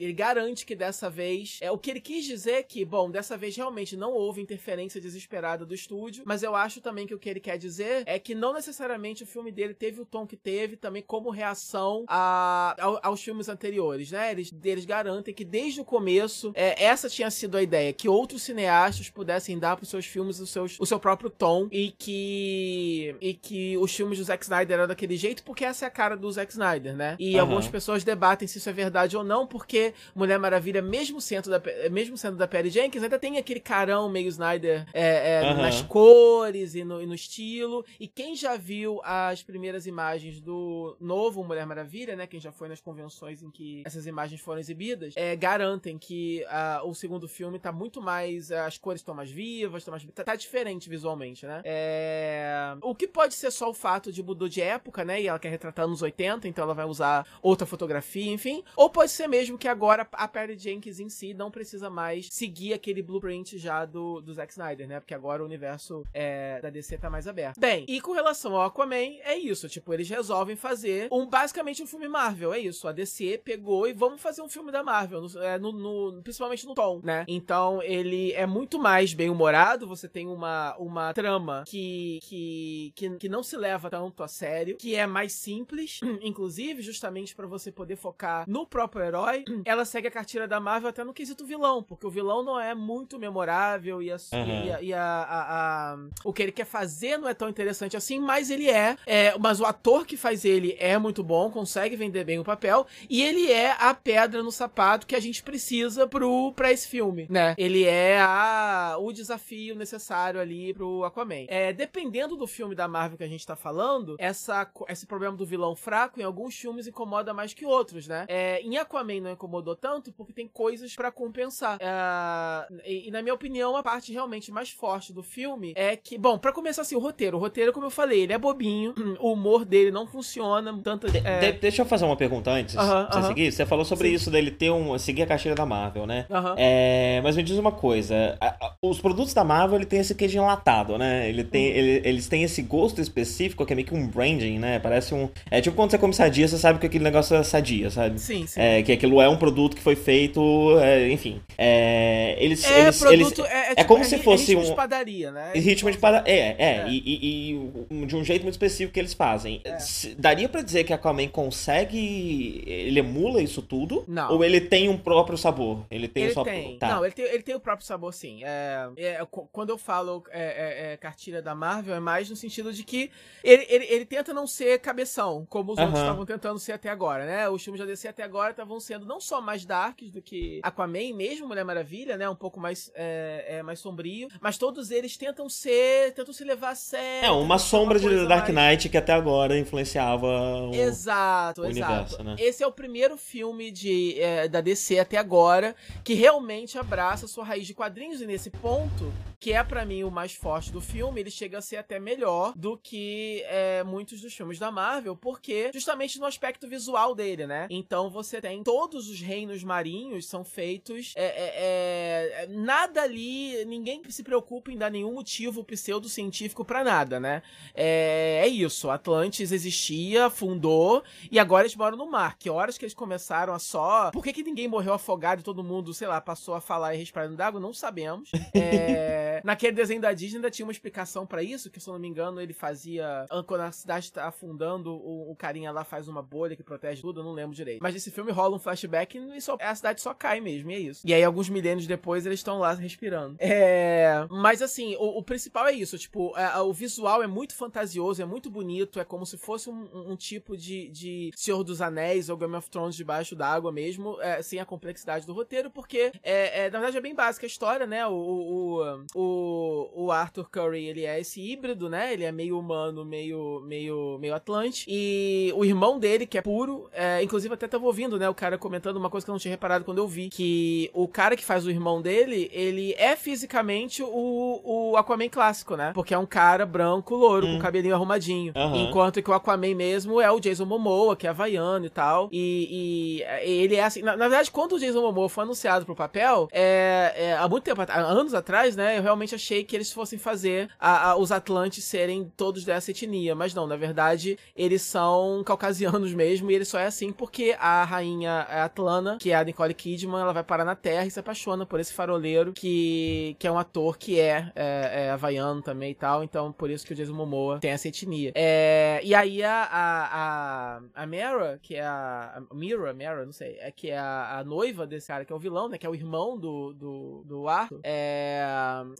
ele 0.00 0.12
garante 0.12 0.64
que 0.66 0.74
dessa 0.74 1.08
vez. 1.10 1.58
É, 1.60 1.70
o 1.70 1.78
que 1.78 1.90
ele 1.90 2.00
quis 2.00 2.24
dizer 2.24 2.52
é 2.52 2.62
que, 2.62 2.84
bom, 2.84 3.10
dessa 3.10 3.36
vez 3.36 3.56
realmente 3.56 3.96
não 3.96 4.12
houve 4.12 4.40
interferência 4.40 5.00
desesperada 5.00 5.64
do 5.64 5.74
estúdio, 5.74 6.22
mas 6.26 6.42
eu 6.42 6.54
acho 6.54 6.80
também 6.80 7.06
que 7.06 7.14
o 7.14 7.18
que 7.18 7.28
ele 7.28 7.40
quer 7.40 7.58
dizer 7.58 8.02
é 8.06 8.18
que 8.18 8.34
não 8.34 8.52
necessariamente 8.52 9.22
o 9.22 9.26
filme 9.26 9.50
dele 9.50 9.74
teve 9.74 10.00
o 10.00 10.04
tom 10.04 10.26
que 10.26 10.36
teve 10.36 10.76
também 10.76 11.02
como 11.02 11.30
reação 11.30 12.04
a, 12.08 12.76
aos 13.02 13.22
filmes 13.22 13.48
anteriores, 13.48 14.10
né? 14.10 14.30
Eles, 14.30 14.52
eles 14.64 14.84
garantem 14.84 15.34
que 15.34 15.44
desde 15.44 15.80
o 15.80 15.84
começo 15.84 16.52
é, 16.54 16.84
essa 16.84 17.08
tinha 17.08 17.30
sido 17.30 17.56
a 17.56 17.62
ideia, 17.62 17.92
que 17.92 18.08
outros 18.08 18.42
cineastas 18.42 19.10
pudessem 19.10 19.58
dar 19.58 19.76
para 19.76 19.84
os 19.84 19.88
seus 19.88 20.06
filmes 20.06 20.40
o, 20.40 20.46
seus, 20.46 20.78
o 20.78 20.86
seu 20.86 20.98
próprio 20.98 21.30
tom 21.30 21.68
e 21.70 21.90
que 21.90 23.14
e 23.20 23.34
que 23.34 23.76
os 23.78 23.94
filmes 23.94 24.18
do 24.18 24.24
Zack 24.24 24.44
Snyder 24.44 24.78
eram 24.78 24.88
daquele 24.88 25.16
jeito 25.16 25.42
porque 25.42 25.64
essa 25.64 25.84
é 25.84 25.88
a 25.88 25.90
cara 25.90 26.16
do 26.16 26.30
Zack 26.30 26.52
Snyder, 26.52 26.96
né? 26.96 27.16
E 27.18 27.34
uhum. 27.34 27.40
algumas 27.40 27.68
pessoas 27.68 28.04
debatem 28.04 28.46
se 28.46 28.58
isso 28.58 28.68
é 28.68 28.72
verdade 28.72 29.16
ou 29.16 29.24
não, 29.24 29.33
porque 29.46 29.92
Mulher 30.14 30.38
Maravilha, 30.38 30.80
mesmo 30.80 31.20
sendo 31.20 31.50
da, 31.50 31.60
mesmo 31.90 32.16
sendo 32.16 32.36
da 32.36 32.46
Perry 32.46 32.70
Jenkins, 32.70 33.02
ainda 33.02 33.18
tem 33.18 33.38
aquele 33.38 33.60
carão 33.60 34.08
meio 34.08 34.28
Snyder 34.28 34.86
é, 34.92 35.42
é, 35.42 35.50
uhum. 35.50 35.62
nas 35.62 35.82
cores 35.82 36.74
e 36.74 36.84
no, 36.84 37.02
e 37.02 37.06
no 37.06 37.14
estilo. 37.14 37.84
E 37.98 38.06
quem 38.06 38.36
já 38.36 38.56
viu 38.56 39.00
as 39.02 39.42
primeiras 39.42 39.86
imagens 39.86 40.40
do 40.40 40.96
novo 41.00 41.42
Mulher 41.42 41.66
Maravilha, 41.66 42.14
né? 42.14 42.26
Quem 42.26 42.38
já 42.38 42.52
foi 42.52 42.68
nas 42.68 42.80
convenções 42.80 43.42
em 43.42 43.50
que 43.50 43.82
essas 43.84 44.06
imagens 44.06 44.40
foram 44.40 44.60
exibidas, 44.60 45.14
é, 45.16 45.34
garantem 45.34 45.98
que 45.98 46.44
uh, 46.44 46.88
o 46.88 46.94
segundo 46.94 47.26
filme 47.26 47.58
tá 47.58 47.72
muito 47.72 48.00
mais. 48.00 48.50
Uh, 48.50 48.54
as 48.66 48.78
cores 48.78 49.00
estão 49.00 49.14
mais 49.14 49.30
vivas, 49.30 49.82
estão 49.82 49.92
mais. 49.92 50.04
Tá, 50.14 50.24
tá, 50.24 50.36
diferente 50.36 50.88
visualmente, 50.88 51.46
né? 51.46 51.62
É... 51.64 52.76
O 52.82 52.94
que 52.94 53.08
pode 53.08 53.34
ser 53.34 53.50
só 53.50 53.70
o 53.70 53.74
fato 53.74 54.12
de 54.12 54.22
mudou 54.22 54.48
de 54.48 54.60
época, 54.60 55.04
né? 55.04 55.20
E 55.20 55.28
ela 55.28 55.38
quer 55.38 55.48
retratar 55.48 55.86
nos 55.86 56.02
80, 56.02 56.46
então 56.48 56.64
ela 56.64 56.74
vai 56.74 56.84
usar 56.84 57.26
outra 57.42 57.66
fotografia, 57.66 58.32
enfim. 58.32 58.62
Ou 58.76 58.90
pode 58.90 59.10
ser 59.10 59.23
mesmo 59.26 59.58
que 59.58 59.68
agora 59.68 60.06
a 60.12 60.28
Perry 60.28 60.58
Jenkins 60.58 61.00
em 61.00 61.08
si 61.08 61.34
não 61.34 61.50
precisa 61.50 61.90
mais 61.90 62.28
seguir 62.30 62.72
aquele 62.72 63.02
blueprint 63.02 63.58
já 63.58 63.84
do, 63.84 64.20
do 64.20 64.32
Zack 64.34 64.52
Snyder, 64.52 64.88
né? 64.88 65.00
Porque 65.00 65.14
agora 65.14 65.42
o 65.42 65.46
universo 65.46 66.04
é, 66.12 66.60
da 66.60 66.70
DC 66.70 66.98
tá 66.98 67.10
mais 67.10 67.26
aberto. 67.26 67.58
Bem, 67.58 67.84
e 67.88 68.00
com 68.00 68.12
relação 68.12 68.56
ao 68.56 68.66
Aquaman, 68.66 69.18
é 69.24 69.36
isso. 69.36 69.68
Tipo, 69.68 69.94
eles 69.94 70.08
resolvem 70.08 70.56
fazer 70.56 71.08
um 71.10 71.26
basicamente 71.26 71.82
um 71.82 71.86
filme 71.86 72.08
Marvel. 72.08 72.52
É 72.52 72.58
isso. 72.58 72.86
A 72.88 72.92
DC 72.92 73.40
pegou 73.44 73.86
e 73.86 73.92
vamos 73.92 74.20
fazer 74.20 74.42
um 74.42 74.48
filme 74.48 74.70
da 74.70 74.82
Marvel. 74.82 75.20
No, 75.20 75.42
é, 75.42 75.58
no, 75.58 75.72
no, 75.72 76.22
principalmente 76.22 76.66
no 76.66 76.74
tom, 76.74 77.00
né? 77.02 77.24
Então 77.28 77.82
ele 77.82 78.32
é 78.32 78.46
muito 78.46 78.78
mais 78.78 79.12
bem 79.12 79.30
humorado. 79.30 79.86
Você 79.86 80.08
tem 80.08 80.26
uma, 80.28 80.76
uma 80.76 81.12
trama 81.12 81.64
que, 81.66 82.18
que, 82.22 82.92
que, 82.94 83.16
que 83.16 83.28
não 83.28 83.42
se 83.42 83.56
leva 83.56 83.90
tanto 83.90 84.22
a 84.22 84.28
sério, 84.28 84.76
que 84.76 84.94
é 84.94 85.06
mais 85.06 85.32
simples, 85.32 86.00
inclusive, 86.22 86.82
justamente 86.82 87.34
para 87.34 87.46
você 87.46 87.70
poder 87.70 87.96
focar 87.96 88.48
no 88.48 88.66
próprio 88.66 89.04
herói. 89.04 89.13
Ela 89.64 89.84
segue 89.84 90.08
a 90.08 90.10
cartilha 90.10 90.48
da 90.48 90.60
Marvel 90.60 90.88
até 90.88 91.04
no 91.04 91.14
quesito 91.14 91.44
vilão, 91.44 91.82
porque 91.82 92.06
o 92.06 92.10
vilão 92.10 92.42
não 92.42 92.58
é 92.58 92.74
muito 92.74 93.18
memorável 93.18 94.02
e, 94.02 94.10
a, 94.10 94.16
uhum. 94.32 94.66
e, 94.66 94.72
a, 94.72 94.82
e 94.82 94.94
a, 94.94 95.26
a, 95.28 95.98
o 96.24 96.32
que 96.32 96.42
ele 96.42 96.52
quer 96.52 96.66
fazer 96.66 97.18
não 97.18 97.28
é 97.28 97.34
tão 97.34 97.48
interessante 97.48 97.96
assim, 97.96 98.18
mas 98.18 98.50
ele 98.50 98.68
é, 98.68 98.96
é. 99.06 99.36
Mas 99.38 99.60
o 99.60 99.64
ator 99.64 100.06
que 100.06 100.16
faz 100.16 100.44
ele 100.44 100.76
é 100.78 100.98
muito 100.98 101.22
bom, 101.22 101.50
consegue 101.50 101.96
vender 101.96 102.24
bem 102.24 102.38
o 102.38 102.44
papel, 102.44 102.86
e 103.08 103.22
ele 103.22 103.50
é 103.50 103.76
a 103.78 103.94
pedra 103.94 104.42
no 104.42 104.50
sapato 104.50 105.06
que 105.06 105.14
a 105.14 105.20
gente 105.20 105.42
precisa 105.42 106.06
pro, 106.06 106.52
pra 106.52 106.72
esse 106.72 106.88
filme, 106.88 107.26
né? 107.30 107.54
Ele 107.56 107.84
é 107.84 108.20
a, 108.20 108.96
o 108.98 109.12
desafio 109.12 109.74
necessário 109.74 110.40
ali 110.40 110.72
pro 110.74 111.04
Aquaman. 111.04 111.46
É, 111.48 111.72
dependendo 111.72 112.36
do 112.36 112.46
filme 112.46 112.74
da 112.74 112.88
Marvel 112.88 113.18
que 113.18 113.24
a 113.24 113.28
gente 113.28 113.46
tá 113.46 113.56
falando, 113.56 114.16
essa, 114.18 114.70
esse 114.88 115.06
problema 115.06 115.36
do 115.36 115.46
vilão 115.46 115.76
fraco 115.76 116.20
em 116.20 116.22
alguns 116.22 116.56
filmes 116.56 116.86
incomoda 116.86 117.32
mais 117.32 117.54
que 117.54 117.64
outros, 117.64 118.08
né? 118.08 118.24
É, 118.28 118.60
em 118.60 118.76
Aquaman 118.76 119.03
não 119.04 119.30
incomodou 119.30 119.76
tanto 119.76 120.12
porque 120.12 120.32
tem 120.32 120.48
coisas 120.48 120.94
para 120.94 121.10
compensar. 121.10 121.78
É, 121.80 122.66
e, 122.84 123.08
e, 123.08 123.10
na 123.10 123.22
minha 123.22 123.34
opinião, 123.34 123.76
a 123.76 123.82
parte 123.82 124.12
realmente 124.12 124.50
mais 124.50 124.70
forte 124.70 125.12
do 125.12 125.22
filme 125.22 125.72
é 125.76 125.96
que, 125.96 126.18
bom, 126.18 126.38
para 126.38 126.52
começar 126.52 126.82
assim, 126.82 126.96
o 126.96 126.98
roteiro. 126.98 127.36
O 127.36 127.40
roteiro, 127.40 127.72
como 127.72 127.86
eu 127.86 127.90
falei, 127.90 128.22
ele 128.22 128.32
é 128.32 128.38
bobinho, 128.38 128.94
o 129.20 129.32
humor 129.32 129.64
dele 129.64 129.90
não 129.90 130.06
funciona. 130.06 130.76
Tanto, 130.82 131.10
de, 131.10 131.18
é... 131.18 131.52
de, 131.52 131.58
deixa 131.58 131.82
eu 131.82 131.86
fazer 131.86 132.04
uma 132.04 132.16
pergunta 132.16 132.50
antes. 132.50 132.74
Uh 132.74 132.78
-huh, 132.78 133.06
você 133.10 133.18
uh 133.18 133.22
-huh. 133.22 133.26
seguir? 133.26 133.52
Você 133.52 133.66
falou 133.66 133.84
sobre 133.84 134.08
Sim. 134.08 134.14
isso 134.14 134.30
dele 134.30 134.50
ter 134.50 134.70
um. 134.70 134.98
seguir 134.98 135.22
a 135.22 135.26
caixinha 135.26 135.54
da 135.54 135.66
Marvel, 135.66 136.06
né? 136.06 136.26
Uh 136.28 136.34
-huh. 136.34 136.54
é, 136.56 137.20
mas 137.22 137.36
me 137.36 137.42
diz 137.42 137.58
uma 137.58 137.72
coisa: 137.72 138.36
a, 138.40 138.48
a, 138.48 138.74
os 138.82 139.00
produtos 139.00 139.34
da 139.34 139.44
Marvel 139.44 139.78
ele 139.78 139.86
tem 139.86 140.00
esse 140.00 140.14
queijo 140.14 140.38
enlatado, 140.38 140.96
né? 140.98 141.28
Ele 141.28 141.44
tem, 141.44 141.70
uhum. 141.70 141.76
ele, 141.76 142.08
eles 142.08 142.28
têm 142.28 142.42
esse 142.42 142.62
gosto 142.62 143.00
específico 143.00 143.64
que 143.64 143.72
é 143.72 143.76
meio 143.76 143.86
que 143.86 143.94
um 143.94 144.06
branding, 144.06 144.58
né? 144.58 144.78
Parece 144.78 145.14
um. 145.14 145.28
É 145.50 145.60
tipo 145.60 145.76
quando 145.76 145.90
você 145.90 145.98
come 145.98 146.14
sadia, 146.14 146.46
você 146.46 146.58
sabe 146.58 146.78
que 146.78 146.86
aquele 146.86 147.04
negócio 147.04 147.36
é 147.36 147.42
sadia, 147.42 147.90
sabe? 147.90 148.18
Sim, 148.20 148.46
sim. 148.46 148.60
É, 148.60 148.82
que 148.82 148.92
aquilo 148.94 149.20
é 149.20 149.28
um 149.28 149.36
produto 149.36 149.76
que 149.76 149.82
foi 149.82 149.96
feito, 149.96 150.40
é, 150.80 151.10
enfim. 151.10 151.40
É, 151.56 152.36
eles, 152.38 152.64
é, 152.64 152.82
eles, 152.82 152.98
produto, 152.98 153.40
eles, 153.40 153.50
é, 153.52 153.72
é, 153.72 153.74
tipo, 153.74 153.88
como 153.88 154.00
é 154.00 154.04
se 154.04 154.18
fosse 154.18 154.46
ritmo 154.46 154.62
um. 154.62 154.70
de 154.70 154.74
padaria, 154.74 155.30
né? 155.30 155.52
Ritmo 155.54 155.90
de 155.90 155.98
padaria. 155.98 156.32
É, 156.32 156.38
é. 156.38 156.54
é. 156.58 156.88
E, 156.88 157.02
e, 157.04 157.52
e, 157.90 158.06
de 158.06 158.16
um 158.16 158.24
jeito 158.24 158.42
muito 158.42 158.54
específico 158.54 158.92
que 158.92 159.00
eles 159.00 159.14
fazem. 159.14 159.60
É. 159.64 159.78
Daria 160.18 160.48
para 160.48 160.62
dizer 160.62 160.84
que 160.84 160.92
a 160.92 160.96
Aquaman 160.96 161.28
consegue. 161.28 162.62
Ele 162.66 163.00
emula 163.00 163.42
isso 163.42 163.62
tudo? 163.62 164.04
Não. 164.08 164.32
Ou 164.32 164.44
ele 164.44 164.60
tem 164.60 164.88
um 164.88 164.98
próprio 164.98 165.36
sabor? 165.36 165.84
Ele 165.90 166.08
tem 166.08 166.24
ele 166.24 166.32
só. 166.32 166.44
Tem. 166.44 166.78
Tá. 166.78 166.94
Não, 166.94 167.04
ele 167.04 167.14
tem, 167.14 167.24
ele 167.24 167.42
tem 167.42 167.54
o 167.54 167.60
próprio 167.60 167.86
sabor, 167.86 168.12
sim. 168.12 168.42
É, 168.44 168.88
é, 168.96 169.26
quando 169.52 169.70
eu 169.70 169.78
falo 169.78 170.24
é, 170.30 170.96
cartilha 171.00 171.42
da 171.42 171.54
Marvel, 171.54 171.94
é 171.94 172.00
mais 172.00 172.30
no 172.30 172.36
sentido 172.36 172.72
de 172.72 172.82
que 172.82 173.10
ele, 173.42 173.66
ele, 173.68 173.84
ele 173.84 174.04
tenta 174.04 174.32
não 174.32 174.46
ser 174.46 174.78
cabeção, 174.78 175.46
como 175.48 175.72
os 175.72 175.78
uh 175.78 175.82
-huh. 175.82 175.86
outros 175.86 176.02
estavam 176.02 176.26
tentando 176.26 176.58
ser 176.58 176.72
até 176.72 176.88
agora, 176.88 177.26
né? 177.26 177.48
Os 177.48 177.62
filmes 177.62 177.80
da 177.80 177.86
DC 177.86 178.08
até 178.08 178.22
agora 178.22 178.50
estavam 178.50 178.78
sendo 178.84 179.06
não 179.06 179.20
só 179.20 179.40
mais 179.40 179.64
darks 179.64 180.10
do 180.10 180.22
que 180.22 180.60
Aquaman, 180.62 181.14
mesmo 181.14 181.48
Mulher 181.48 181.64
Maravilha, 181.64 182.16
né? 182.16 182.28
Um 182.28 182.36
pouco 182.36 182.60
mais, 182.60 182.90
é, 182.94 183.44
é, 183.48 183.62
mais 183.62 183.80
sombrio. 183.80 184.28
Mas 184.40 184.58
todos 184.58 184.90
eles 184.90 185.16
tentam 185.16 185.48
ser. 185.48 186.12
tentam 186.14 186.32
se 186.32 186.44
levar 186.44 186.70
a 186.70 186.74
sério. 186.74 187.26
É, 187.26 187.30
uma 187.30 187.58
sombra 187.58 187.98
uma 187.98 188.08
de 188.08 188.26
Dark 188.26 188.48
Knight 188.48 188.88
que 188.88 188.96
até 188.96 189.12
agora 189.12 189.58
influenciava 189.58 190.26
o, 190.26 190.74
exato, 190.74 191.62
o 191.62 191.66
exato. 191.66 191.92
universo, 191.92 192.22
né? 192.22 192.36
Esse 192.38 192.62
é 192.62 192.66
o 192.66 192.72
primeiro 192.72 193.16
filme 193.16 193.70
de, 193.70 194.20
é, 194.20 194.48
da 194.48 194.60
DC 194.60 194.98
até 194.98 195.16
agora 195.16 195.74
que 196.02 196.14
realmente 196.14 196.78
abraça 196.78 197.26
sua 197.26 197.44
raiz 197.44 197.66
de 197.66 197.74
quadrinhos. 197.74 198.20
E 198.20 198.26
nesse 198.26 198.50
ponto, 198.50 199.12
que 199.44 199.52
é 199.52 199.62
para 199.62 199.84
mim 199.84 200.04
o 200.04 200.10
mais 200.10 200.32
forte 200.32 200.72
do 200.72 200.80
filme, 200.80 201.20
ele 201.20 201.30
chega 201.30 201.58
a 201.58 201.60
ser 201.60 201.76
até 201.76 202.00
melhor 202.00 202.54
do 202.56 202.78
que 202.78 203.42
é, 203.46 203.82
muitos 203.84 204.22
dos 204.22 204.32
filmes 204.32 204.58
da 204.58 204.70
Marvel, 204.70 205.14
porque 205.14 205.70
justamente 205.72 206.18
no 206.18 206.24
aspecto 206.24 206.66
visual 206.66 207.14
dele, 207.14 207.46
né? 207.46 207.66
Então 207.68 208.08
você 208.08 208.40
tem 208.40 208.62
todos 208.64 209.08
os 209.08 209.20
reinos 209.20 209.62
marinhos 209.62 210.26
são 210.26 210.42
feitos. 210.42 211.12
É, 211.14 211.24
é, 211.24 212.42
é 212.42 212.46
nada 212.48 213.02
ali, 213.02 213.64
ninguém 213.66 214.02
se 214.08 214.22
preocupa 214.22 214.72
em 214.72 214.76
dar 214.76 214.90
nenhum 214.90 215.12
motivo 215.12 215.62
pseudocientífico 215.62 216.64
para 216.64 216.82
nada, 216.82 217.20
né? 217.20 217.42
É, 217.74 218.40
é 218.42 218.48
isso. 218.48 218.90
Atlantis 218.90 219.52
existia, 219.52 220.30
fundou, 220.30 221.02
e 221.30 221.38
agora 221.38 221.62
eles 221.62 221.76
moram 221.76 221.96
no 221.96 222.10
mar. 222.10 222.36
Que 222.38 222.48
horas 222.48 222.78
que 222.78 222.84
eles 222.84 222.94
começaram 222.94 223.52
a 223.52 223.58
só. 223.58 224.10
Por 224.10 224.24
que, 224.24 224.32
que 224.32 224.42
ninguém 224.42 224.66
morreu 224.66 224.94
afogado 224.94 225.40
e 225.40 225.44
todo 225.44 225.62
mundo, 225.62 225.92
sei 225.92 226.08
lá, 226.08 226.20
passou 226.20 226.54
a 226.54 226.60
falar 226.60 226.94
e 226.94 226.98
respirar 226.98 227.28
no 227.28 227.36
d'água? 227.36 227.60
Não 227.60 227.72
sabemos. 227.72 228.30
É, 228.56 229.40
naquele 229.44 229.72
desenho 229.72 230.00
da 230.00 230.12
Disney 230.12 230.36
ainda 230.36 230.50
tinha 230.50 230.64
uma 230.64 230.72
explicação 230.72 231.26
para 231.26 231.42
isso, 231.42 231.70
que 231.70 231.80
se 231.80 231.88
eu 231.88 231.92
não 231.92 232.00
me 232.00 232.06
engano 232.06 232.40
ele 232.40 232.52
fazia. 232.52 233.26
Quando 233.46 233.62
a 233.62 233.72
cidade 233.72 234.12
tá 234.12 234.26
afundando, 234.28 234.94
o, 234.94 235.32
o 235.32 235.36
carinha 235.36 235.72
lá 235.72 235.82
faz 235.82 236.06
uma 236.06 236.22
bolha 236.22 236.54
que 236.54 236.62
protege 236.62 237.02
tudo, 237.02 237.20
eu 237.20 237.24
não 237.24 237.32
lembro 237.32 237.54
direito. 237.54 237.82
Mas 237.82 237.96
esse 237.96 238.10
filme 238.10 238.30
rola 238.30 238.53
um 238.56 238.58
flashback 238.58 239.18
e 239.18 239.40
só, 239.40 239.56
a 239.60 239.74
cidade 239.74 240.00
só 240.00 240.14
cai 240.14 240.40
mesmo, 240.40 240.70
e 240.70 240.74
é 240.74 240.78
isso. 240.78 241.02
E 241.04 241.14
aí, 241.14 241.22
alguns 241.22 241.48
milênios 241.48 241.86
depois, 241.86 242.26
eles 242.26 242.40
estão 242.40 242.58
lá 242.58 242.72
respirando. 242.74 243.36
É. 243.38 244.26
Mas 244.30 244.62
assim, 244.62 244.96
o, 244.96 245.18
o 245.18 245.22
principal 245.22 245.66
é 245.66 245.72
isso, 245.72 245.98
tipo, 245.98 246.36
é, 246.36 246.58
o 246.60 246.72
visual 246.72 247.22
é 247.22 247.26
muito 247.26 247.54
fantasioso, 247.54 248.22
é 248.22 248.24
muito 248.24 248.50
bonito, 248.50 249.00
é 249.00 249.04
como 249.04 249.26
se 249.26 249.36
fosse 249.36 249.68
um, 249.68 250.12
um 250.12 250.16
tipo 250.16 250.56
de, 250.56 250.88
de 250.88 251.30
Senhor 251.34 251.62
dos 251.62 251.80
Anéis 251.80 252.28
ou 252.28 252.36
Game 252.36 252.54
of 252.54 252.70
Thrones 252.70 252.94
debaixo 252.94 253.36
d'água 253.36 253.72
mesmo, 253.72 254.20
é, 254.20 254.42
sem 254.42 254.60
a 254.60 254.64
complexidade 254.64 255.26
do 255.26 255.32
roteiro, 255.32 255.70
porque 255.70 256.12
é, 256.22 256.66
é, 256.66 256.70
na 256.70 256.78
verdade 256.78 256.98
é 256.98 257.00
bem 257.00 257.14
básica 257.14 257.46
a 257.46 257.48
história, 257.48 257.86
né? 257.86 258.06
O, 258.06 258.12
o, 258.14 259.04
o, 259.14 260.04
o 260.04 260.12
Arthur 260.12 260.48
Curry, 260.50 260.86
ele 260.86 261.04
é 261.04 261.20
esse 261.20 261.40
híbrido, 261.40 261.88
né? 261.88 262.12
Ele 262.12 262.24
é 262.24 262.32
meio 262.32 262.58
humano, 262.58 263.04
meio, 263.04 263.60
meio, 263.66 264.18
meio 264.18 264.34
atlante. 264.34 264.86
E 264.88 265.52
o 265.54 265.64
irmão 265.64 265.98
dele, 265.98 266.26
que 266.26 266.38
é 266.38 266.42
puro, 266.42 266.88
é, 266.92 267.22
inclusive 267.22 267.54
até 267.54 267.66
tava 267.66 267.86
ouvindo, 267.86 268.18
né? 268.18 268.28
O 268.28 268.34
cara 268.44 268.58
comentando 268.58 268.98
uma 268.98 269.08
coisa 269.08 269.24
que 269.24 269.30
eu 269.30 269.32
não 269.32 269.38
tinha 269.38 269.52
reparado 269.52 269.86
quando 269.86 269.98
eu 269.98 270.06
vi, 270.06 270.28
que 270.28 270.90
o 270.92 271.08
cara 271.08 271.34
que 271.34 271.44
faz 271.44 271.64
o 271.64 271.70
irmão 271.70 272.02
dele, 272.02 272.50
ele 272.52 272.94
é 272.98 273.16
fisicamente 273.16 274.02
o, 274.02 274.60
o 274.62 274.96
Aquaman 274.98 275.30
clássico, 275.30 275.76
né? 275.76 275.92
Porque 275.94 276.12
é 276.12 276.18
um 276.18 276.26
cara 276.26 276.66
branco, 276.66 277.14
louro, 277.14 277.46
hum. 277.46 277.54
com 277.54 277.62
cabelinho 277.62 277.94
arrumadinho. 277.94 278.52
Uhum. 278.54 278.84
Enquanto 278.84 279.22
que 279.22 279.30
o 279.30 279.32
Aquaman 279.32 279.74
mesmo 279.74 280.20
é 280.20 280.30
o 280.30 280.38
Jason 280.38 280.66
Momoa, 280.66 281.16
que 281.16 281.26
é 281.26 281.30
havaiano 281.30 281.86
e 281.86 281.90
tal. 281.90 282.28
E, 282.30 283.22
e 283.40 283.60
ele 283.62 283.76
é 283.76 283.84
assim. 283.84 284.02
Na, 284.02 284.14
na, 284.14 284.28
verdade, 284.28 284.50
quando 284.50 284.74
o 284.74 284.78
Jason 284.78 285.00
Momoa 285.00 285.28
foi 285.30 285.44
anunciado 285.44 285.86
pro 285.86 285.96
papel, 285.96 286.48
é, 286.52 287.14
é, 287.16 287.32
há 287.38 287.48
muito 287.48 287.64
tempo, 287.64 287.80
há 287.80 287.98
anos 287.98 288.34
atrás, 288.34 288.76
né? 288.76 288.98
Eu 288.98 289.02
realmente 289.02 289.34
achei 289.34 289.64
que 289.64 289.74
eles 289.74 289.90
fossem 289.90 290.18
fazer 290.18 290.68
a, 290.78 291.10
a, 291.10 291.16
os 291.16 291.32
Atlantes 291.32 291.82
serem 291.84 292.30
todos 292.36 292.62
dessa 292.62 292.90
etnia. 292.90 293.34
Mas 293.34 293.54
não, 293.54 293.66
na 293.66 293.76
verdade, 293.76 294.38
eles 294.54 294.82
são 294.82 295.42
caucasianos 295.46 296.12
mesmo. 296.14 296.50
E 296.50 296.54
ele 296.54 296.64
só 296.66 296.78
é 296.78 296.86
assim 296.86 297.10
porque 297.10 297.56
a 297.58 297.84
rainha 297.84 298.33
Atlana, 298.42 299.18
que 299.18 299.30
é 299.30 299.36
a 299.36 299.44
Nicole 299.44 299.74
Kidman, 299.74 300.20
ela 300.20 300.32
vai 300.32 300.44
parar 300.44 300.64
na 300.64 300.74
Terra 300.74 301.06
e 301.06 301.10
se 301.10 301.20
apaixona 301.20 301.66
por 301.66 301.80
esse 301.80 301.92
faroleiro 301.92 302.52
que, 302.52 303.36
que 303.38 303.46
é 303.46 303.52
um 303.52 303.58
ator 303.58 303.96
que 303.96 304.18
é, 304.18 304.52
é, 304.54 305.06
é 305.06 305.10
havaiano 305.10 305.62
também 305.62 305.90
e 305.90 305.94
tal. 305.94 306.22
Então, 306.24 306.52
por 306.52 306.70
isso 306.70 306.86
que 306.86 306.92
o 306.92 306.96
Jason 306.96 307.14
Momoa 307.14 307.58
tem 307.60 307.70
essa 307.70 307.88
etnia. 307.88 308.32
É, 308.34 309.00
e 309.02 309.14
aí 309.14 309.42
a, 309.42 309.64
a, 309.64 310.78
a, 310.94 311.02
a 311.02 311.06
Mara, 311.06 311.58
que 311.62 311.74
é 311.74 311.84
a. 311.84 312.42
a 312.50 312.54
Mira, 312.54 312.92
Mara, 312.94 313.24
não 313.24 313.32
sei, 313.32 313.56
é 313.60 313.70
que 313.70 313.90
é 313.90 313.98
a, 313.98 314.38
a, 314.38 314.44
noiva 314.44 314.86
desse 314.86 315.08
cara 315.08 315.24
que 315.24 315.32
é 315.32 315.36
o 315.36 315.38
vilão, 315.38 315.68
né? 315.68 315.78
Que 315.78 315.86
é 315.86 315.90
o 315.90 315.94
irmão 315.94 316.38
do, 316.38 316.72
do, 316.72 317.24
do 317.24 317.48
Arthur, 317.48 317.80
é, 317.82 318.44